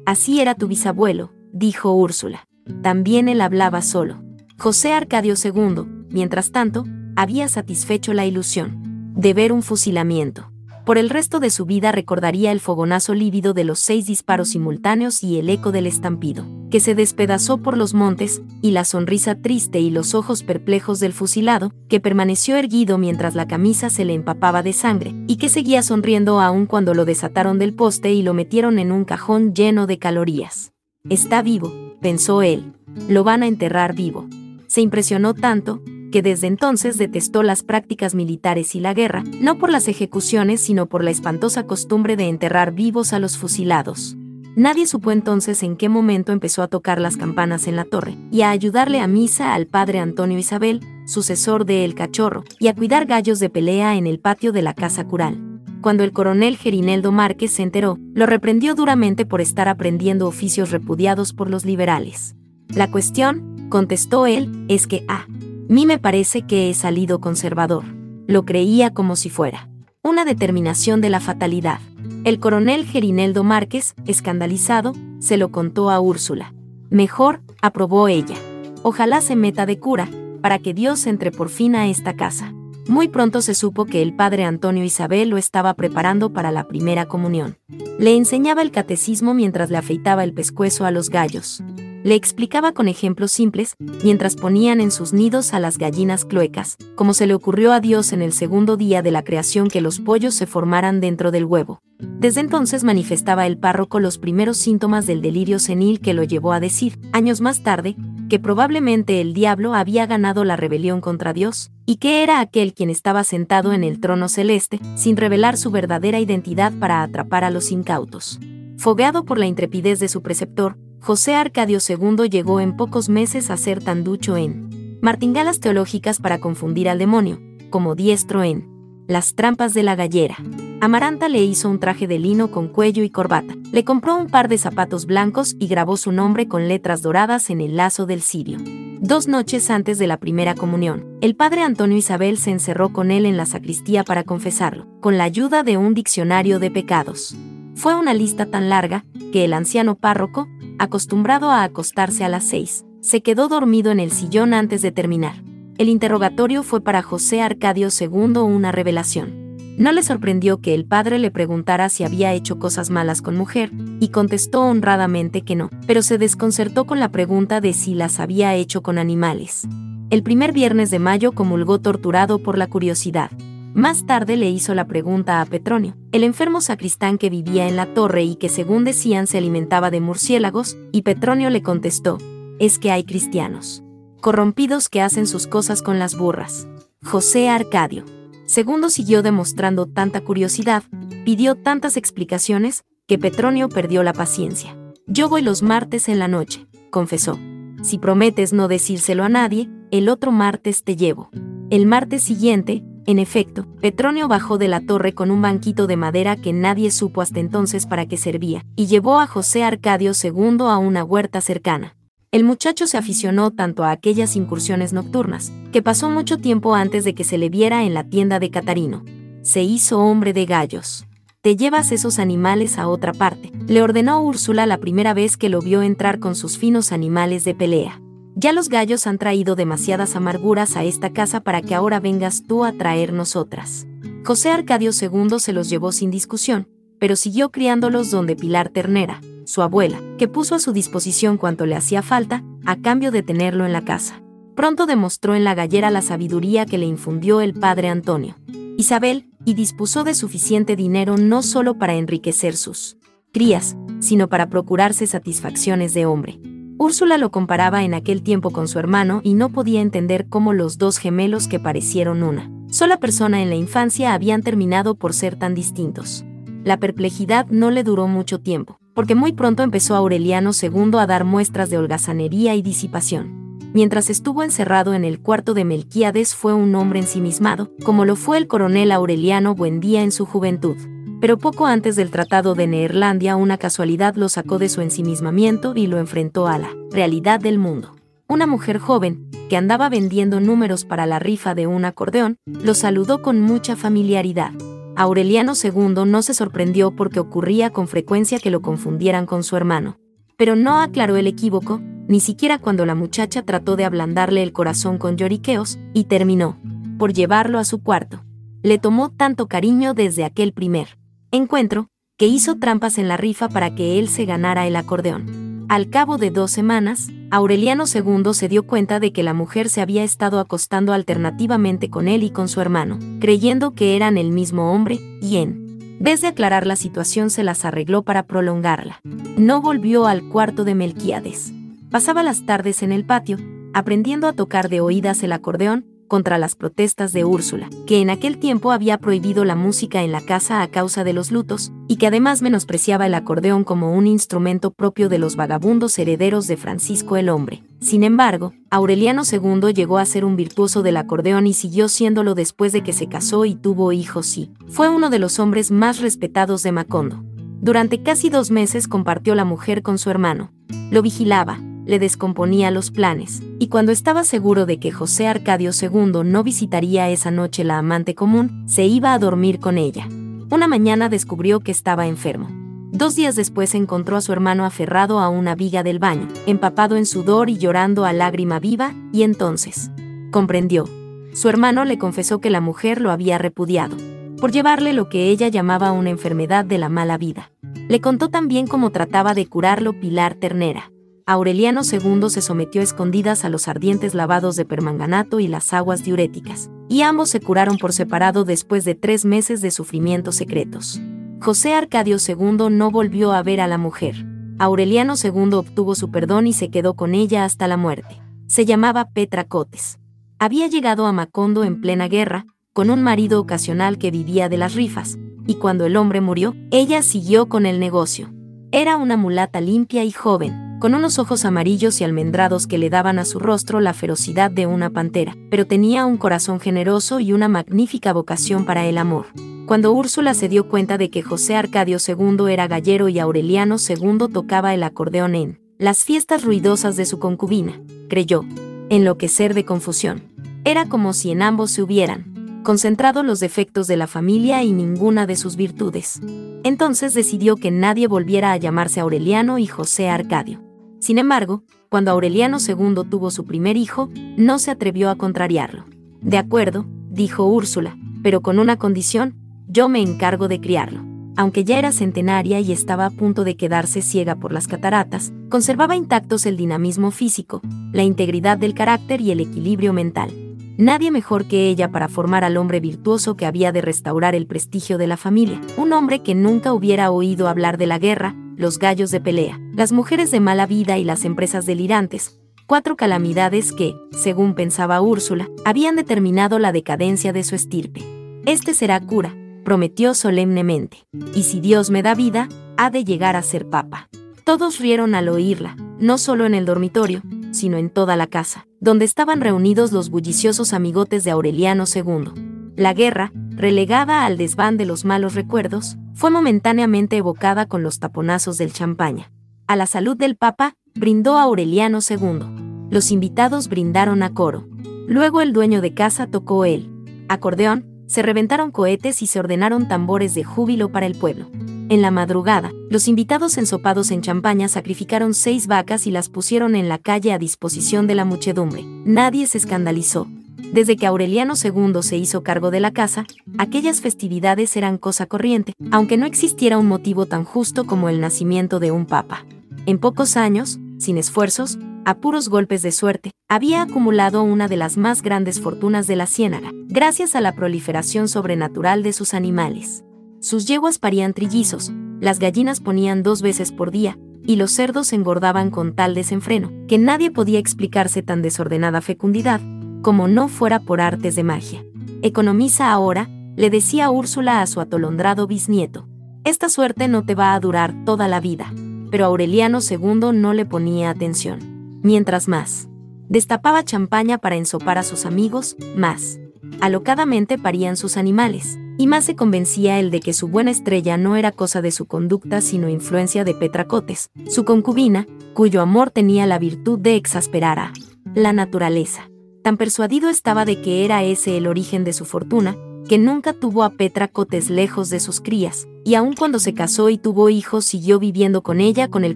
Así 0.06 0.42
era 0.42 0.54
tu 0.54 0.68
bisabuelo, 0.68 1.32
dijo 1.52 1.92
Úrsula. 1.92 2.46
También 2.84 3.30
él 3.30 3.42
hablaba 3.42 3.82
solo. 3.82 4.22
José 4.60 4.94
Arcadio 4.94 5.34
II, 5.44 5.86
mientras 6.10 6.52
tanto, 6.52 6.86
había 7.20 7.50
satisfecho 7.50 8.14
la 8.14 8.26
ilusión 8.26 9.12
de 9.14 9.34
ver 9.34 9.52
un 9.52 9.62
fusilamiento. 9.62 10.54
Por 10.86 10.98
el 10.98 11.10
resto 11.10 11.42
de 11.42 11.50
su 11.50 11.66
vida 11.66 11.92
recordaría 11.92 12.54
el 12.54 12.62
fogonazo 12.62 13.14
lívido 13.14 13.54
de 13.54 13.66
los 13.66 13.80
seis 13.80 14.06
disparos 14.06 14.48
simultáneos 14.52 15.22
y 15.22 15.38
el 15.38 15.50
eco 15.50 15.74
del 15.74 15.86
estampido, 15.86 16.46
que 16.72 16.80
se 16.80 16.96
despedazó 16.96 17.58
por 17.58 17.76
los 17.78 17.94
montes, 17.94 18.42
y 18.62 18.72
la 18.72 18.86
sonrisa 18.86 19.36
triste 19.36 19.82
y 19.82 19.90
los 19.90 20.16
ojos 20.16 20.44
perplejos 20.44 21.02
del 21.02 21.12
fusilado, 21.12 21.74
que 21.90 22.00
permaneció 22.00 22.56
erguido 22.56 22.98
mientras 22.98 23.36
la 23.36 23.50
camisa 23.50 23.90
se 23.90 24.06
le 24.06 24.14
empapaba 24.14 24.64
de 24.64 24.72
sangre, 24.72 25.14
y 25.28 25.36
que 25.36 25.50
seguía 25.50 25.84
sonriendo 25.84 26.40
aún 26.40 26.68
cuando 26.68 26.94
lo 26.94 27.04
desataron 27.04 27.60
del 27.60 27.74
poste 27.74 28.14
y 28.14 28.22
lo 28.22 28.34
metieron 28.34 28.80
en 28.80 28.94
un 28.94 29.04
cajón 29.04 29.54
lleno 29.54 29.88
de 29.88 30.00
calorías. 30.00 30.72
Está 31.10 31.42
vivo, 31.42 31.74
pensó 32.00 32.44
él. 32.44 32.72
Lo 33.10 33.26
van 33.26 33.44
a 33.44 33.48
enterrar 33.48 33.94
vivo. 33.94 34.30
Se 34.68 34.80
impresionó 34.80 35.34
tanto, 35.34 35.82
que 36.12 36.22
desde 36.22 36.48
entonces 36.48 36.98
detestó 36.98 37.44
las 37.44 37.64
prácticas 37.64 38.16
militares 38.16 38.76
y 38.76 38.80
la 38.80 38.94
guerra, 38.94 39.24
no 39.42 39.58
por 39.58 39.70
las 39.70 39.88
ejecuciones 39.88 40.62
sino 40.62 40.88
por 40.88 41.04
la 41.04 41.12
espantosa 41.12 41.64
costumbre 41.64 42.16
de 42.16 42.28
enterrar 42.28 42.74
vivos 42.74 43.14
a 43.14 43.20
los 43.20 43.38
fusilados. 43.38 44.16
Nadie 44.56 44.88
supo 44.88 45.12
entonces 45.12 45.64
en 45.64 45.78
qué 45.78 45.88
momento 45.88 46.32
empezó 46.32 46.64
a 46.64 46.68
tocar 46.68 47.00
las 47.00 47.18
campanas 47.18 47.68
en 47.68 47.76
la 47.76 47.86
torre, 47.86 48.16
y 48.32 48.42
a 48.42 48.50
ayudarle 48.50 49.00
a 49.00 49.08
misa 49.08 49.54
al 49.54 49.68
padre 49.68 50.00
Antonio 50.00 50.38
Isabel, 50.38 50.82
sucesor 51.06 51.66
de 51.66 51.86
El 51.86 51.96
Cachorro, 51.96 52.44
y 52.60 52.68
a 52.68 52.76
cuidar 52.76 53.06
gallos 53.06 53.40
de 53.40 53.50
pelea 53.50 53.96
en 53.96 54.06
el 54.06 54.20
patio 54.20 54.52
de 54.52 54.62
la 54.62 54.74
casa 54.74 55.06
cural. 55.06 55.38
Cuando 55.82 56.04
el 56.04 56.12
coronel 56.12 56.58
Gerineldo 56.58 57.14
Márquez 57.14 57.52
se 57.54 57.64
enteró, 57.64 57.98
lo 58.14 58.26
reprendió 58.26 58.76
duramente 58.76 59.26
por 59.26 59.40
estar 59.40 59.70
aprendiendo 59.70 60.28
oficios 60.28 60.72
repudiados 60.72 61.32
por 61.32 61.50
los 61.50 61.64
liberales. 61.64 62.36
La 62.68 62.92
cuestión, 62.92 63.68
contestó 63.70 64.28
él, 64.28 64.66
es 64.68 64.88
que 64.88 65.06
a 65.08 65.26
mí 65.70 65.86
me 65.86 66.00
parece 66.00 66.42
que 66.42 66.70
he 66.70 66.74
salido 66.74 67.22
conservador. 67.22 67.86
Lo 68.28 68.44
creía 68.44 68.94
como 68.94 69.16
si 69.16 69.30
fuera 69.30 69.70
una 70.02 70.24
determinación 70.24 71.02
de 71.02 71.10
la 71.10 71.20
fatalidad. 71.20 71.80
El 72.24 72.40
coronel 72.40 72.86
Gerineldo 72.86 73.44
Márquez, 73.44 73.96
escandalizado, 74.06 74.94
se 75.20 75.38
lo 75.38 75.52
contó 75.52 75.90
a 75.90 76.00
Úrsula. 76.00 76.54
Mejor, 76.90 77.42
aprobó 77.62 78.08
ella. 78.08 78.36
Ojalá 78.82 79.20
se 79.20 79.36
meta 79.36 79.66
de 79.66 79.78
cura, 79.78 80.10
para 80.42 80.58
que 80.58 80.74
Dios 80.74 81.06
entre 81.06 81.32
por 81.32 81.50
fin 81.50 81.76
a 81.76 81.88
esta 81.88 82.16
casa. 82.16 82.54
Muy 82.88 83.10
pronto 83.10 83.42
se 83.42 83.54
supo 83.54 83.86
que 83.86 84.02
el 84.02 84.16
padre 84.16 84.46
Antonio 84.46 84.84
Isabel 84.86 85.30
lo 85.30 85.38
estaba 85.38 85.74
preparando 85.74 86.32
para 86.32 86.52
la 86.52 86.68
primera 86.68 87.06
comunión. 87.06 87.58
Le 88.00 88.16
enseñaba 88.16 88.62
el 88.62 88.72
catecismo 88.72 89.34
mientras 89.34 89.70
le 89.70 89.78
afeitaba 89.78 90.24
el 90.24 90.34
pescuezo 90.34 90.86
a 90.86 90.92
los 90.92 91.10
gallos. 91.10 91.62
Le 92.02 92.16
explicaba 92.16 92.72
con 92.72 92.88
ejemplos 92.88 93.30
simples, 93.30 93.76
mientras 94.06 94.38
ponían 94.38 94.80
en 94.80 94.90
sus 94.90 95.12
nidos 95.12 95.54
a 95.54 95.60
las 95.60 95.78
gallinas 95.78 96.24
cluecas, 96.24 96.78
como 96.96 97.14
se 97.14 97.28
le 97.28 97.34
ocurrió 97.34 97.74
a 97.74 97.82
Dios 97.82 98.14
en 98.14 98.22
el 98.22 98.32
segundo 98.32 98.78
día 98.78 99.02
de 99.02 99.12
la 99.12 99.26
creación 99.26 99.68
que 99.68 99.82
los 99.82 100.00
pollos 100.00 100.34
se 100.34 100.46
formaran 100.46 101.02
dentro 101.02 101.32
del 101.32 101.44
huevo. 101.44 101.82
Desde 102.00 102.40
entonces 102.40 102.86
manifestaba 102.86 103.46
el 103.46 103.58
párroco 103.58 104.00
los 104.00 104.18
primeros 104.18 104.56
síntomas 104.58 105.08
del 105.08 105.22
delirio 105.22 105.60
senil 105.60 106.00
que 106.00 106.14
lo 106.14 106.24
llevó 106.24 106.54
a 106.54 106.62
decir, 106.62 106.98
años 107.12 107.42
más 107.42 107.64
tarde, 107.64 107.98
que 108.30 108.40
probablemente 108.40 109.20
el 109.20 109.34
diablo 109.34 109.74
había 109.74 110.06
ganado 110.06 110.46
la 110.46 110.56
rebelión 110.56 111.02
contra 111.02 111.34
Dios, 111.34 111.70
y 111.86 111.98
que 111.98 112.24
era 112.24 112.40
aquel 112.40 112.74
quien 112.74 112.90
estaba 112.90 113.26
sentado 113.26 113.74
en 113.74 113.84
el 113.84 114.00
trono 114.00 114.30
celeste, 114.30 114.80
sin 114.96 115.18
revelar 115.18 115.58
su 115.58 115.70
verdadera 115.70 116.22
identidad 116.22 116.72
para 116.80 117.04
atrapar 117.04 117.44
a 117.44 117.52
los 117.52 117.72
incautos. 117.72 118.40
Fogueado 118.78 119.26
por 119.26 119.38
la 119.38 119.48
intrepidez 119.48 120.00
de 120.00 120.08
su 120.08 120.22
preceptor, 120.22 120.78
José 121.02 121.34
Arcadio 121.34 121.80
II 121.88 122.30
llegó 122.30 122.60
en 122.60 122.76
pocos 122.76 123.10
meses 123.10 123.50
a 123.50 123.58
ser 123.58 123.82
tan 123.82 124.04
ducho 124.04 124.36
en 124.38 125.00
martingalas 125.02 125.60
teológicas 125.60 126.20
para 126.20 126.40
confundir 126.40 126.90
al 126.90 127.00
demonio, 127.00 127.40
como 127.70 127.96
diestro 127.96 128.44
en 128.44 128.68
las 129.08 129.34
trampas 129.34 129.74
de 129.74 129.84
la 129.84 129.96
gallera. 129.96 130.38
Amaranta 130.82 131.30
le 131.30 131.44
hizo 131.44 131.70
un 131.70 131.80
traje 131.80 132.06
de 132.06 132.20
lino 132.20 132.52
con 132.52 132.68
cuello 132.68 133.04
y 133.04 133.10
corbata, 133.10 133.56
le 133.72 133.84
compró 133.84 134.16
un 134.16 134.28
par 134.28 134.50
de 134.50 134.58
zapatos 134.58 135.06
blancos 135.06 135.56
y 135.58 135.68
grabó 135.68 135.98
su 135.98 136.12
nombre 136.12 136.48
con 136.48 136.68
letras 136.68 137.02
doradas 137.02 137.50
en 137.50 137.62
el 137.62 137.76
lazo 137.76 138.06
del 138.06 138.22
cirio. 138.22 138.60
Dos 139.02 139.30
noches 139.30 139.70
antes 139.70 139.98
de 139.98 140.08
la 140.08 140.18
primera 140.18 140.54
comunión, 140.54 141.18
el 141.22 141.36
padre 141.36 141.64
Antonio 141.64 141.98
Isabel 141.98 142.38
se 142.38 142.52
encerró 142.52 142.92
con 142.92 143.12
él 143.12 143.26
en 143.26 143.38
la 143.38 143.46
sacristía 143.46 144.04
para 144.04 144.26
confesarlo, 144.26 144.86
con 145.00 145.18
la 145.18 145.24
ayuda 145.24 145.64
de 145.64 145.78
un 145.78 145.94
diccionario 145.94 146.60
de 146.60 146.70
pecados. 146.70 147.36
Fue 147.80 147.96
una 147.96 148.14
lista 148.14 148.46
tan 148.46 148.68
larga, 148.68 149.06
que 149.32 149.46
el 149.46 149.54
anciano 149.54 149.96
párroco, 149.96 150.50
acostumbrado 150.80 151.50
a 151.50 151.64
acostarse 151.64 152.26
a 152.26 152.30
las 152.30 152.44
seis, 152.44 152.84
se 153.00 153.22
quedó 153.22 153.48
dormido 153.48 153.90
en 153.94 154.02
el 154.02 154.12
sillón 154.12 154.54
antes 154.54 154.82
de 154.82 154.92
terminar. 154.92 155.36
El 155.78 155.88
interrogatorio 155.88 156.64
fue 156.64 156.82
para 156.82 157.02
José 157.02 157.42
Arcadio 157.42 157.88
II 157.98 158.40
una 158.40 158.74
revelación. 158.74 159.56
No 159.78 159.94
le 159.94 160.04
sorprendió 160.04 160.60
que 160.60 160.74
el 160.74 160.84
padre 160.84 161.20
le 161.20 161.32
preguntara 161.32 161.88
si 161.88 162.04
había 162.04 162.34
hecho 162.34 162.60
cosas 162.60 162.90
malas 162.90 163.22
con 163.22 163.38
mujer, 163.38 163.72
y 164.02 164.10
contestó 164.10 164.64
honradamente 164.64 165.44
que 165.44 165.56
no, 165.56 165.70
pero 165.88 166.02
se 166.02 166.18
desconcertó 166.18 166.84
con 166.84 167.00
la 167.00 167.14
pregunta 167.14 167.62
de 167.62 167.72
si 167.72 167.94
las 167.94 168.20
había 168.20 168.56
hecho 168.56 168.84
con 168.84 168.98
animales. 168.98 169.70
El 170.10 170.22
primer 170.22 170.52
viernes 170.52 170.92
de 170.92 171.00
mayo 171.00 171.32
comulgó 171.32 171.80
torturado 171.80 172.40
por 172.40 172.58
la 172.58 172.68
curiosidad. 172.68 173.32
Más 173.74 174.06
tarde 174.06 174.36
le 174.36 174.50
hizo 174.50 174.74
la 174.74 174.88
pregunta 174.88 175.42
a 175.42 175.46
Petronio, 175.46 175.96
el 176.12 176.24
enfermo 176.24 176.62
sacristán 176.62 177.18
que 177.18 177.30
vivía 177.30 177.68
en 177.68 177.76
la 177.76 177.94
torre 177.94 178.24
y 178.24 178.36
que 178.36 178.50
según 178.50 178.84
decían 178.84 179.28
se 179.28 179.38
alimentaba 179.38 179.92
de 179.92 180.02
murciélagos, 180.02 180.78
y 180.92 181.04
Petronio 181.04 181.50
le 181.50 181.62
contestó, 181.62 182.18
es 182.60 182.80
que 182.80 182.92
hay 182.92 183.04
cristianos 183.04 183.84
corrompidos 184.20 184.90
que 184.90 185.02
hacen 185.02 185.28
sus 185.28 185.48
cosas 185.48 185.82
con 185.82 186.00
las 186.00 186.18
burras. 186.18 186.68
José 187.04 187.50
Arcadio. 187.50 188.04
Segundo 188.46 188.90
siguió 188.90 189.22
demostrando 189.22 189.86
tanta 189.86 190.22
curiosidad, 190.22 190.84
pidió 191.24 191.56
tantas 191.56 191.98
explicaciones, 191.98 192.84
que 193.08 193.18
Petronio 193.18 193.70
perdió 193.70 194.04
la 194.04 194.14
paciencia. 194.14 194.78
Yo 195.08 195.30
voy 195.30 195.42
los 195.42 195.64
martes 195.64 196.10
en 196.10 196.20
la 196.20 196.28
noche, 196.28 196.68
confesó. 196.92 197.40
Si 197.82 197.98
prometes 197.98 198.54
no 198.54 198.68
decírselo 198.68 199.24
a 199.24 199.30
nadie, 199.30 199.70
el 199.90 200.10
otro 200.10 200.32
martes 200.32 200.84
te 200.84 200.96
llevo. 200.96 201.30
El 201.70 201.86
martes 201.86 202.22
siguiente, 202.24 202.84
en 203.10 203.18
efecto, 203.18 203.66
Petronio 203.82 204.28
bajó 204.28 204.60
de 204.60 204.68
la 204.68 204.82
torre 204.82 205.14
con 205.14 205.32
un 205.32 205.42
banquito 205.42 205.88
de 205.88 205.98
madera 205.98 206.36
que 206.36 206.54
nadie 206.54 206.92
supo 206.92 207.22
hasta 207.22 207.40
entonces 207.40 207.88
para 207.88 208.06
qué 208.06 208.18
servía, 208.18 208.64
y 208.76 208.86
llevó 208.86 209.20
a 209.20 209.26
José 209.26 209.64
Arcadio 209.64 210.12
II 210.12 210.58
a 210.60 210.78
una 210.78 211.04
huerta 211.04 211.42
cercana. 211.42 211.96
El 212.32 212.44
muchacho 212.44 212.86
se 212.86 212.98
aficionó 212.98 213.50
tanto 213.50 213.84
a 213.84 213.90
aquellas 213.90 214.36
incursiones 214.36 214.94
nocturnas, 214.94 215.52
que 215.72 215.82
pasó 215.82 216.12
mucho 216.12 216.38
tiempo 216.38 216.76
antes 216.76 217.04
de 217.04 217.16
que 217.16 217.24
se 217.24 217.40
le 217.40 217.50
viera 217.50 217.84
en 217.84 217.96
la 217.96 218.04
tienda 218.04 218.38
de 218.38 218.52
Catarino. 218.52 219.04
Se 219.42 219.64
hizo 219.64 220.00
hombre 220.00 220.32
de 220.32 220.46
gallos. 220.46 221.08
Te 221.42 221.56
llevas 221.56 221.92
esos 221.92 222.20
animales 222.20 222.78
a 222.78 222.88
otra 222.88 223.14
parte, 223.14 223.52
le 223.66 223.82
ordenó 223.82 224.22
Úrsula 224.22 224.68
la 224.68 224.78
primera 224.78 225.16
vez 225.16 225.36
que 225.36 225.50
lo 225.50 225.62
vio 225.62 225.82
entrar 225.82 226.20
con 226.20 226.36
sus 226.36 226.60
finos 226.60 226.92
animales 226.92 227.44
de 227.44 227.56
pelea. 227.56 228.00
Ya 228.36 228.54
los 228.54 228.70
gallos 228.70 229.08
han 229.08 229.18
traído 229.18 229.56
demasiadas 229.56 230.16
amarguras 230.16 230.76
a 230.76 230.84
esta 230.84 231.12
casa 231.12 231.42
para 231.42 231.62
que 231.62 231.76
ahora 231.76 232.00
vengas 232.00 232.44
tú 232.44 232.64
a 232.64 232.72
traernos 232.72 233.36
otras. 233.36 233.88
José 234.24 234.50
Arcadio 234.52 234.92
II 234.92 235.40
se 235.40 235.54
los 235.54 235.70
llevó 235.70 235.92
sin 235.92 236.12
discusión, 236.12 236.68
pero 237.00 237.16
siguió 237.16 237.50
criándolos 237.52 238.12
donde 238.12 238.36
Pilar 238.36 238.70
Ternera, 238.70 239.22
su 239.46 239.62
abuela, 239.62 240.00
que 240.18 240.28
puso 240.28 240.56
a 240.56 240.60
su 240.60 240.74
disposición 240.74 241.38
cuanto 241.38 241.66
le 241.66 241.76
hacía 241.76 242.02
falta, 242.02 242.44
a 242.66 242.78
cambio 242.78 243.12
de 243.12 243.24
tenerlo 243.24 243.66
en 243.66 243.74
la 243.74 243.84
casa. 243.84 244.22
Pronto 244.56 244.86
demostró 244.86 245.36
en 245.36 245.44
la 245.44 245.56
gallera 245.56 245.90
la 245.90 246.02
sabiduría 246.02 246.66
que 246.66 246.78
le 246.78 246.86
infundió 246.86 247.42
el 247.42 247.54
padre 247.54 247.90
Antonio. 247.90 248.36
Isabel, 248.78 249.30
y 249.46 249.54
dispuso 249.54 250.04
de 250.04 250.14
suficiente 250.14 250.76
dinero 250.76 251.18
no 251.18 251.42
solo 251.42 251.78
para 251.78 251.96
enriquecer 251.96 252.56
sus 252.56 252.98
crías, 253.32 253.76
sino 254.00 254.28
para 254.28 254.50
procurarse 254.50 255.08
satisfacciones 255.08 255.94
de 255.94 256.06
hombre. 256.06 256.40
Úrsula 256.82 257.18
lo 257.18 257.30
comparaba 257.30 257.84
en 257.84 257.94
aquel 257.94 258.24
tiempo 258.24 258.52
con 258.52 258.70
su 258.70 258.80
hermano 258.80 259.20
y 259.22 259.34
no 259.34 259.50
podía 259.50 259.82
entender 259.82 260.28
cómo 260.30 260.54
los 260.54 260.78
dos 260.78 260.98
gemelos 260.98 261.50
que 261.50 261.60
parecieron 261.60 262.24
una 262.24 262.50
sola 262.72 263.02
persona 263.02 263.42
en 263.42 263.50
la 263.50 263.58
infancia 263.58 264.14
habían 264.14 264.44
terminado 264.44 264.96
por 264.96 265.14
ser 265.14 265.36
tan 265.36 265.54
distintos. 265.54 266.24
La 266.64 266.78
perplejidad 266.78 267.48
no 267.50 267.70
le 267.70 267.84
duró 267.84 268.08
mucho 268.08 268.40
tiempo, 268.40 268.80
porque 268.94 269.14
muy 269.14 269.34
pronto 269.34 269.62
empezó 269.62 269.94
Aureliano 269.98 270.52
II 270.54 270.92
a 271.00 271.06
dar 271.06 271.26
muestras 271.26 271.70
de 271.70 271.78
holgazanería 271.78 272.56
y 272.56 272.62
disipación. 272.62 273.58
Mientras 273.74 274.10
estuvo 274.10 274.42
encerrado 274.42 274.94
en 274.94 275.04
el 275.04 275.20
cuarto 275.20 275.54
de 275.54 275.66
Melquíades 275.66 276.34
fue 276.34 276.54
un 276.54 276.74
hombre 276.76 277.00
ensimismado, 277.00 277.74
como 277.84 278.06
lo 278.06 278.16
fue 278.16 278.38
el 278.38 278.48
coronel 278.48 278.94
Aureliano 278.94 279.54
Buendía 279.54 280.02
en 280.02 280.14
su 280.14 280.26
juventud. 280.26 280.78
Pero 281.22 281.38
poco 281.38 281.66
antes 281.66 281.98
del 281.98 282.12
Tratado 282.12 282.56
de 282.56 282.66
Neerlandia 282.66 283.36
una 283.36 283.58
casualidad 283.58 284.16
lo 284.16 284.30
sacó 284.30 284.58
de 284.58 284.70
su 284.70 284.80
ensimismamiento 284.80 285.74
y 285.76 285.88
lo 285.88 285.98
enfrentó 285.98 286.48
a 286.48 286.58
la 286.58 286.70
realidad 286.92 287.42
del 287.42 287.60
mundo. 287.60 287.94
Una 288.30 288.48
mujer 288.48 288.78
joven, 288.78 289.30
que 289.50 289.58
andaba 289.58 289.90
vendiendo 289.90 290.40
números 290.40 290.86
para 290.86 291.06
la 291.06 291.20
rifa 291.20 291.56
de 291.56 291.68
un 291.68 291.84
acordeón, 291.84 292.38
lo 292.46 292.74
saludó 292.74 293.22
con 293.22 293.42
mucha 293.42 293.76
familiaridad. 293.76 294.52
Aureliano 294.96 295.54
II 295.62 296.06
no 296.06 296.22
se 296.22 296.34
sorprendió 296.34 296.92
porque 296.96 297.20
ocurría 297.20 297.72
con 297.72 297.88
frecuencia 297.88 298.40
que 298.40 298.52
lo 298.52 298.62
confundieran 298.62 299.26
con 299.26 299.44
su 299.44 299.58
hermano. 299.58 299.98
Pero 300.38 300.56
no 300.56 300.80
aclaró 300.80 301.18
el 301.18 301.28
equívoco, 301.28 301.82
ni 302.08 302.22
siquiera 302.22 302.60
cuando 302.60 302.86
la 302.86 302.96
muchacha 302.96 303.42
trató 303.42 303.76
de 303.76 303.84
ablandarle 303.84 304.42
el 304.42 304.54
corazón 304.54 304.98
con 304.98 305.18
lloriqueos, 305.18 305.80
y 305.94 306.06
terminó 306.06 306.60
por 306.98 307.14
llevarlo 307.14 307.60
a 307.60 307.66
su 307.66 307.82
cuarto. 307.82 308.24
Le 308.62 308.78
tomó 308.78 309.10
tanto 309.10 309.48
cariño 309.48 309.94
desde 309.94 310.26
aquel 310.26 310.52
primer 310.54 310.99
encuentro, 311.32 311.90
que 312.18 312.28
hizo 312.28 312.56
trampas 312.56 312.98
en 312.98 313.08
la 313.08 313.18
rifa 313.18 313.50
para 313.50 313.76
que 313.76 314.00
él 314.00 314.10
se 314.10 314.26
ganara 314.26 314.68
el 314.68 314.76
acordeón. 314.76 315.66
Al 315.70 315.90
cabo 315.90 316.18
de 316.18 316.32
dos 316.32 316.52
semanas, 316.52 317.10
Aureliano 317.32 317.84
II 317.86 318.34
se 318.34 318.50
dio 318.50 318.66
cuenta 318.66 319.00
de 319.00 319.14
que 319.14 319.22
la 319.22 319.36
mujer 319.36 319.70
se 319.70 319.82
había 319.82 320.04
estado 320.04 320.40
acostando 320.40 320.94
alternativamente 320.94 321.90
con 321.92 322.08
él 322.08 322.24
y 322.24 322.32
con 322.32 322.50
su 322.50 322.60
hermano, 322.60 322.98
creyendo 323.20 323.76
que 323.76 323.96
eran 323.96 324.18
el 324.18 324.32
mismo 324.32 324.74
hombre, 324.74 325.00
y 325.22 325.38
en 325.38 325.98
vez 326.00 326.22
de 326.22 326.28
aclarar 326.28 326.66
la 326.66 326.76
situación 326.76 327.30
se 327.30 327.44
las 327.44 327.66
arregló 327.66 328.02
para 328.02 328.24
prolongarla. 328.24 329.00
No 329.38 329.62
volvió 329.62 330.08
al 330.08 330.28
cuarto 330.28 330.64
de 330.64 330.74
Melquiades. 330.74 331.54
Pasaba 331.92 332.24
las 332.24 332.46
tardes 332.46 332.82
en 332.82 332.92
el 332.92 333.06
patio, 333.06 333.38
aprendiendo 333.74 334.28
a 334.28 334.34
tocar 334.34 334.70
de 334.70 334.82
oídas 334.82 335.22
el 335.22 335.34
acordeón, 335.34 335.86
contra 336.10 336.38
las 336.38 336.56
protestas 336.56 337.14
de 337.14 337.24
Úrsula, 337.24 337.70
que 337.88 338.02
en 338.02 338.10
aquel 338.10 338.38
tiempo 338.38 338.74
había 338.74 338.98
prohibido 338.98 339.46
la 339.46 339.56
música 339.56 340.04
en 340.04 340.12
la 340.12 340.20
casa 340.20 340.62
a 340.62 340.68
causa 340.68 341.06
de 341.06 341.14
los 341.14 341.32
lutos, 341.32 341.72
y 341.88 341.96
que 341.96 342.08
además 342.08 342.42
menospreciaba 342.42 343.06
el 343.06 343.14
acordeón 343.14 343.64
como 343.64 343.94
un 343.94 344.08
instrumento 344.08 344.72
propio 344.72 345.08
de 345.08 345.20
los 345.20 345.38
vagabundos 345.38 345.98
herederos 345.98 346.48
de 346.48 346.58
Francisco 346.58 347.16
el 347.16 347.30
Hombre. 347.30 347.64
Sin 347.80 348.04
embargo, 348.04 348.52
Aureliano 348.70 349.22
II 349.24 349.74
llegó 349.74 350.00
a 350.00 350.06
ser 350.06 350.26
un 350.26 350.36
virtuoso 350.36 350.84
del 350.84 350.98
acordeón 350.98 351.48
y 351.48 351.54
siguió 351.54 351.88
siéndolo 351.88 352.36
después 352.36 352.74
de 352.74 352.84
que 352.84 352.92
se 352.92 353.08
casó 353.08 353.46
y 353.46 353.56
tuvo 353.56 353.94
hijos 353.94 354.38
y 354.38 354.52
fue 354.68 354.90
uno 354.90 355.10
de 355.10 355.20
los 355.20 355.40
hombres 355.40 355.72
más 355.72 356.02
respetados 356.02 356.62
de 356.64 356.74
Macondo. 356.74 357.24
Durante 357.62 358.04
casi 358.04 358.30
dos 358.30 358.52
meses 358.52 358.88
compartió 358.88 359.36
la 359.36 359.46
mujer 359.46 359.82
con 359.82 359.98
su 359.98 360.10
hermano. 360.10 360.52
Lo 360.92 361.02
vigilaba, 361.02 361.60
le 361.90 361.98
descomponía 361.98 362.70
los 362.70 362.92
planes, 362.92 363.42
y 363.58 363.68
cuando 363.68 363.92
estaba 363.92 364.24
seguro 364.24 364.68
de 364.68 364.80
que 364.80 364.92
José 364.92 365.28
Arcadio 365.28 365.72
II 365.72 366.22
no 366.24 366.44
visitaría 366.44 367.10
esa 367.10 367.32
noche 367.32 367.64
la 367.64 367.80
amante 367.80 368.14
común, 368.14 368.64
se 368.68 368.86
iba 368.86 369.12
a 369.12 369.20
dormir 369.20 369.60
con 369.60 369.80
ella. 369.80 370.08
Una 370.52 370.68
mañana 370.68 371.10
descubrió 371.10 371.62
que 371.62 371.72
estaba 371.72 372.06
enfermo. 372.06 372.48
Dos 372.92 373.16
días 373.16 373.36
después 373.36 373.74
encontró 373.74 374.18
a 374.18 374.22
su 374.22 374.32
hermano 374.32 374.66
aferrado 374.66 375.20
a 375.20 375.30
una 375.30 375.56
viga 375.56 375.82
del 375.82 375.98
baño, 375.98 376.28
empapado 376.46 376.96
en 376.96 377.08
sudor 377.08 377.50
y 377.50 377.58
llorando 377.58 378.06
a 378.06 378.14
lágrima 378.14 378.60
viva, 378.60 378.94
y 379.12 379.24
entonces 379.24 379.90
comprendió. 380.32 380.86
Su 381.34 381.50
hermano 381.50 381.86
le 381.86 381.98
confesó 381.98 382.40
que 382.40 382.52
la 382.52 382.62
mujer 382.62 383.02
lo 383.02 383.10
había 383.10 383.40
repudiado, 383.40 383.98
por 384.40 384.52
llevarle 384.52 384.94
lo 384.94 385.10
que 385.10 385.30
ella 385.30 385.48
llamaba 385.48 385.92
una 385.92 386.12
enfermedad 386.12 386.66
de 386.66 386.78
la 386.78 386.90
mala 386.90 387.18
vida. 387.18 387.52
Le 387.88 388.00
contó 388.00 388.30
también 388.30 388.68
cómo 388.68 388.92
trataba 388.92 389.34
de 389.34 389.48
curarlo 389.48 389.94
Pilar 389.94 390.36
Ternera. 390.36 390.92
Aureliano 391.30 391.82
II 391.84 392.28
se 392.32 392.42
sometió 392.42 392.82
escondidas 392.82 393.46
a 393.46 393.50
los 393.50 393.68
ardientes 393.68 394.16
lavados 394.16 394.56
de 394.56 394.66
permanganato 394.66 395.40
y 395.40 395.48
las 395.48 395.74
aguas 395.76 396.04
diuréticas, 396.04 396.72
y 396.88 397.04
ambos 397.04 397.30
se 397.30 397.40
curaron 397.40 397.78
por 397.78 397.94
separado 397.94 398.46
después 398.46 398.84
de 398.84 398.96
tres 398.96 399.26
meses 399.26 399.62
de 399.62 399.70
sufrimientos 399.70 400.38
secretos. 400.38 401.00
José 401.40 401.76
Arcadio 401.76 402.18
II 402.18 402.72
no 402.72 402.90
volvió 402.90 403.32
a 403.32 403.44
ver 403.44 403.62
a 403.62 403.68
la 403.68 403.78
mujer. 403.78 404.26
Aureliano 404.58 405.14
II 405.24 405.54
obtuvo 405.54 405.94
su 405.94 406.10
perdón 406.10 406.48
y 406.48 406.54
se 406.54 406.72
quedó 406.72 406.96
con 406.96 407.14
ella 407.14 407.46
hasta 407.46 407.68
la 407.68 407.78
muerte. 407.78 408.20
Se 408.48 408.66
llamaba 408.66 409.12
Petra 409.12 409.44
Cotes. 409.44 410.00
Había 410.40 410.66
llegado 410.66 411.06
a 411.06 411.12
Macondo 411.12 411.64
en 411.64 411.80
plena 411.80 412.08
guerra, 412.08 412.48
con 412.74 412.90
un 412.90 413.04
marido 413.04 413.40
ocasional 413.40 414.00
que 414.00 414.10
vivía 414.10 414.50
de 414.50 414.58
las 414.58 414.74
rifas, 414.74 415.20
y 415.46 415.58
cuando 415.58 415.86
el 415.86 415.96
hombre 415.96 416.22
murió, 416.22 416.56
ella 416.72 417.04
siguió 417.04 417.50
con 417.50 417.68
el 417.68 417.80
negocio. 417.80 418.34
Era 418.72 418.98
una 418.98 419.18
mulata 419.18 419.62
limpia 419.62 420.04
y 420.04 420.12
joven, 420.12 420.78
con 420.80 420.94
unos 420.94 421.18
ojos 421.18 421.44
amarillos 421.44 422.00
y 422.02 422.04
almendrados 422.04 422.68
que 422.68 422.78
le 422.78 422.92
daban 422.92 423.18
a 423.18 423.26
su 423.26 423.40
rostro 423.40 423.80
la 423.80 423.96
ferocidad 423.96 424.52
de 424.52 424.68
una 424.68 424.92
pantera, 424.92 425.36
pero 425.50 425.66
tenía 425.66 426.06
un 426.06 426.18
corazón 426.18 426.60
generoso 426.60 427.20
y 427.20 427.34
una 427.34 427.48
magnífica 427.48 428.14
vocación 428.14 428.66
para 428.66 428.86
el 428.86 429.00
amor. 429.00 429.26
Cuando 429.66 429.92
Úrsula 429.92 430.36
se 430.36 430.50
dio 430.50 430.70
cuenta 430.70 431.00
de 431.00 431.10
que 431.10 431.24
José 431.24 431.56
Arcadio 431.56 431.98
II 431.98 432.46
era 432.48 432.68
gallero 432.68 433.10
y 433.10 433.18
Aureliano 433.18 433.78
II 433.78 434.32
tocaba 434.32 434.76
el 434.76 434.84
acordeón 434.84 435.34
en 435.34 435.60
las 435.80 436.04
fiestas 436.04 436.44
ruidosas 436.44 436.96
de 436.96 437.08
su 437.08 437.18
concubina, 437.18 437.82
creyó 438.08 438.46
enloquecer 438.92 439.56
de 439.56 439.66
confusión. 439.66 440.32
Era 440.64 440.86
como 440.86 441.14
si 441.14 441.32
en 441.32 441.42
ambos 441.42 441.72
se 441.72 441.82
hubieran 441.82 442.39
concentrado 442.70 443.24
los 443.24 443.40
defectos 443.40 443.88
de 443.88 443.98
la 443.98 444.06
familia 444.06 444.62
y 444.62 444.74
ninguna 444.74 445.26
de 445.26 445.36
sus 445.36 445.56
virtudes. 445.56 446.22
Entonces 446.64 447.16
decidió 447.16 447.56
que 447.56 447.72
nadie 447.72 448.06
volviera 448.06 448.52
a 448.52 448.58
llamarse 448.58 449.00
Aureliano 449.00 449.58
y 449.58 449.66
José 449.66 450.08
Arcadio. 450.08 450.62
Sin 451.00 451.18
embargo, 451.18 451.64
cuando 451.90 452.12
Aureliano 452.12 452.60
II 452.60 453.10
tuvo 453.10 453.32
su 453.32 453.46
primer 453.46 453.76
hijo, 453.76 454.12
no 454.38 454.60
se 454.60 454.70
atrevió 454.70 455.10
a 455.10 455.16
contrariarlo. 455.16 455.88
De 456.22 456.38
acuerdo, 456.38 456.86
dijo 457.10 457.48
Úrsula, 457.48 457.98
pero 458.22 458.42
con 458.42 458.60
una 458.60 458.78
condición, 458.78 459.34
yo 459.68 459.90
me 459.90 460.00
encargo 460.00 460.48
de 460.48 460.62
criarlo. 460.62 461.04
Aunque 461.38 461.64
ya 461.64 461.80
era 461.80 461.92
centenaria 461.92 462.60
y 462.60 462.72
estaba 462.72 463.08
a 463.08 463.10
punto 463.10 463.46
de 463.46 463.58
quedarse 463.58 464.04
ciega 464.04 464.36
por 464.36 464.54
las 464.54 464.68
cataratas, 464.68 465.34
conservaba 465.50 465.96
intactos 465.96 466.46
el 466.46 466.56
dinamismo 466.56 467.10
físico, 467.10 467.62
la 467.94 468.04
integridad 468.04 468.60
del 468.60 468.76
carácter 468.76 469.22
y 469.22 469.32
el 469.32 469.40
equilibrio 469.40 469.92
mental. 469.92 470.49
Nadie 470.80 471.12
mejor 471.12 471.44
que 471.44 471.68
ella 471.68 471.92
para 471.92 472.08
formar 472.08 472.46
al 472.46 472.56
hombre 472.56 472.80
virtuoso 472.80 473.36
que 473.36 473.46
había 473.46 473.74
de 473.74 473.82
restaurar 473.82 474.34
el 474.34 474.48
prestigio 474.48 474.98
de 474.98 475.08
la 475.08 475.18
familia, 475.18 475.60
un 475.76 475.92
hombre 475.92 476.24
que 476.24 476.36
nunca 476.36 476.72
hubiera 476.72 477.12
oído 477.12 477.50
hablar 477.50 477.78
de 477.78 477.86
la 477.86 478.00
guerra, 478.00 478.34
los 478.56 478.80
gallos 478.80 479.12
de 479.12 479.20
pelea, 479.20 479.60
las 479.74 479.92
mujeres 479.92 480.32
de 480.32 480.40
mala 480.40 480.66
vida 480.66 480.98
y 480.98 481.04
las 481.04 481.26
empresas 481.26 481.66
delirantes, 481.66 482.40
cuatro 482.66 482.96
calamidades 482.96 483.74
que, 483.74 483.94
según 484.12 484.54
pensaba 484.54 485.02
Úrsula, 485.02 485.50
habían 485.66 485.98
determinado 485.98 486.60
la 486.60 486.72
decadencia 486.72 487.34
de 487.34 487.44
su 487.44 487.56
estirpe. 487.56 488.02
Este 488.46 488.74
será 488.74 489.02
cura, 489.02 489.36
prometió 489.66 490.14
solemnemente, 490.14 491.06
y 491.36 491.44
si 491.44 491.60
Dios 491.60 491.90
me 491.90 492.04
da 492.04 492.16
vida, 492.16 492.48
ha 492.78 492.90
de 492.90 493.04
llegar 493.04 493.36
a 493.36 493.42
ser 493.42 493.68
papa. 493.68 494.08
Todos 494.46 494.80
rieron 494.80 495.14
al 495.14 495.28
oírla, 495.28 495.76
no 496.00 496.18
solo 496.18 496.46
en 496.46 496.54
el 496.54 496.66
dormitorio, 496.66 497.22
sino 497.52 497.76
en 497.76 497.90
toda 497.90 498.16
la 498.16 498.28
casa, 498.28 498.66
donde 498.80 499.06
estaban 499.06 499.42
reunidos 499.42 499.92
los 499.92 500.10
bulliciosos 500.10 500.74
amigotes 500.74 501.24
de 501.24 501.32
Aureliano 501.32 501.86
II. 501.94 502.74
La 502.76 502.94
guerra, 502.94 503.32
relegada 503.52 504.26
al 504.26 504.38
desván 504.38 504.78
de 504.78 504.86
los 504.86 505.04
malos 505.06 505.36
recuerdos, 505.36 505.98
fue 506.14 506.30
momentáneamente 506.30 507.18
evocada 507.18 507.66
con 507.66 507.84
los 507.84 508.00
taponazos 508.00 508.58
del 508.58 508.72
champaña. 508.72 509.32
A 509.68 509.76
la 509.76 509.86
salud 509.86 510.16
del 510.18 510.36
Papa, 510.36 510.76
brindó 510.96 511.38
Aureliano 511.38 512.00
II. 512.08 512.88
Los 512.90 513.12
invitados 513.12 513.68
brindaron 513.68 514.24
a 514.24 514.34
coro. 514.34 514.68
Luego 515.08 515.42
el 515.42 515.54
dueño 515.54 515.82
de 515.82 515.94
casa 515.94 516.28
tocó 516.28 516.66
el 516.66 516.90
acordeón, 517.28 517.86
se 518.08 518.22
reventaron 518.22 518.72
cohetes 518.72 519.22
y 519.22 519.28
se 519.28 519.40
ordenaron 519.40 519.88
tambores 519.88 520.34
de 520.34 520.44
júbilo 520.44 520.92
para 520.92 521.06
el 521.06 521.16
pueblo. 521.16 521.50
En 521.90 522.02
la 522.02 522.12
madrugada, 522.12 522.72
los 522.90 523.08
invitados 523.08 523.58
ensopados 523.58 524.12
en 524.12 524.22
champaña 524.22 524.68
sacrificaron 524.68 525.34
seis 525.34 525.68
vacas 525.68 526.06
y 526.06 526.12
las 526.12 526.30
pusieron 526.30 526.76
en 526.76 526.88
la 526.88 527.00
calle 527.00 527.34
a 527.34 527.40
disposición 527.40 528.06
de 528.06 528.16
la 528.16 528.26
muchedumbre. 528.26 528.84
Nadie 529.06 529.48
se 529.48 529.58
escandalizó, 529.58 530.28
desde 530.72 530.98
que 530.98 531.08
Aureliano 531.08 531.56
II 531.56 532.04
se 532.04 532.18
hizo 532.18 532.44
cargo 532.44 532.70
de 532.70 532.80
la 532.80 532.92
casa, 532.92 533.26
aquellas 533.58 534.02
festividades 534.02 534.78
eran 534.78 535.00
cosa 535.00 535.26
corriente, 535.26 535.74
aunque 535.90 536.16
no 536.16 536.28
existiera 536.28 536.78
un 536.78 536.88
motivo 536.88 537.26
tan 537.26 537.44
justo 537.44 537.86
como 537.86 538.08
el 538.08 538.22
nacimiento 538.22 538.80
de 538.80 538.92
un 538.92 539.08
papa. 539.08 539.46
En 539.88 539.98
pocos 539.98 540.38
años, 540.38 540.80
sin 541.00 541.18
esfuerzos, 541.18 541.80
a 542.06 542.18
puros 542.18 542.50
golpes 542.50 542.84
de 542.84 542.92
suerte, 542.92 543.32
había 543.48 543.82
acumulado 543.82 544.44
una 544.44 544.68
de 544.68 544.78
las 544.78 544.96
más 544.96 545.24
grandes 545.24 545.60
fortunas 545.60 546.06
de 546.06 546.16
la 546.16 546.28
ciénaga, 546.28 546.70
gracias 546.88 547.34
a 547.34 547.42
la 547.42 547.56
proliferación 547.56 548.28
sobrenatural 548.28 549.02
de 549.02 549.14
sus 549.14 549.34
animales. 549.34 550.04
Sus 550.42 550.66
yeguas 550.68 551.00
parían 551.00 551.34
trillizos, 551.34 551.92
las 552.22 552.40
gallinas 552.40 552.80
ponían 552.80 553.24
dos 553.24 553.42
veces 553.42 553.72
por 553.72 553.92
día, 553.92 554.18
y 554.46 554.56
los 554.56 554.72
cerdos 554.72 555.12
engordaban 555.12 555.70
con 555.70 555.94
tal 555.94 556.16
desenfreno, 556.16 556.72
que 556.88 556.98
nadie 556.98 557.30
podía 557.30 557.60
explicarse 557.60 558.24
tan 558.24 558.42
desordenada 558.42 559.02
fecundidad, 559.02 559.60
como 560.02 560.28
no 560.28 560.48
fuera 560.48 560.80
por 560.80 561.02
artes 561.02 561.36
de 561.36 561.44
magia. 561.44 561.84
Economiza 562.22 562.92
ahora, 562.92 563.30
le 563.58 563.70
decía 563.70 564.10
Úrsula 564.10 564.62
a 564.62 564.68
su 564.68 564.80
atolondrado 564.80 565.46
bisnieto. 565.46 566.08
Esta 566.46 566.70
suerte 566.70 567.10
no 567.10 567.26
te 567.26 567.36
va 567.36 567.54
a 567.54 567.60
durar 567.60 567.94
toda 568.06 568.30
la 568.30 568.40
vida. 568.40 568.74
Pero 569.12 569.26
Aureliano 569.26 569.80
II 569.82 570.32
no 570.34 570.54
le 570.54 570.66
ponía 570.66 571.10
atención. 571.10 572.00
Mientras 572.02 572.48
más. 572.48 572.88
Destapaba 573.28 573.84
champaña 573.84 574.38
para 574.38 574.56
ensopar 574.56 574.98
a 574.98 575.04
sus 575.04 575.26
amigos, 575.26 575.76
más. 575.96 576.40
Alocadamente 576.82 577.58
parían 577.58 577.98
sus 577.98 578.18
animales, 578.18 578.78
y 578.98 579.08
más 579.08 579.26
se 579.26 579.36
convencía 579.36 580.00
el 580.00 580.12
de 580.12 580.20
que 580.20 580.34
su 580.34 580.48
buena 580.48 580.72
estrella 580.72 581.18
no 581.18 581.36
era 581.36 581.52
cosa 581.52 581.82
de 581.82 581.92
su 581.92 582.06
conducta 582.06 582.62
sino 582.62 582.90
influencia 582.90 583.44
de 583.44 583.54
Petracotes, 583.54 584.30
su 584.48 584.66
concubina, 584.66 585.26
cuyo 585.54 585.82
amor 585.82 586.12
tenía 586.12 586.46
la 586.46 586.60
virtud 586.60 587.00
de 587.00 587.16
exasperar 587.16 587.80
a 587.80 587.94
la 588.36 588.54
naturaleza. 588.54 589.30
Tan 589.64 589.78
persuadido 589.78 590.30
estaba 590.30 590.66
de 590.66 590.82
que 590.82 591.06
era 591.06 591.24
ese 591.24 591.58
el 591.58 591.68
origen 591.68 592.04
de 592.04 592.14
su 592.14 592.26
fortuna, 592.26 592.76
que 593.08 593.18
nunca 593.18 593.54
tuvo 593.54 593.84
a 593.84 593.92
Petra 593.92 594.28
Cotes 594.28 594.70
lejos 594.70 595.10
de 595.10 595.20
sus 595.20 595.42
crías, 595.42 595.88
y 596.06 596.16
aun 596.16 596.36
cuando 596.36 596.60
se 596.60 596.74
casó 596.74 597.10
y 597.10 597.18
tuvo 597.18 597.50
hijos 597.50 597.86
siguió 597.86 598.20
viviendo 598.20 598.62
con 598.64 598.82
ella 598.82 599.10
con 599.10 599.24
el 599.24 599.36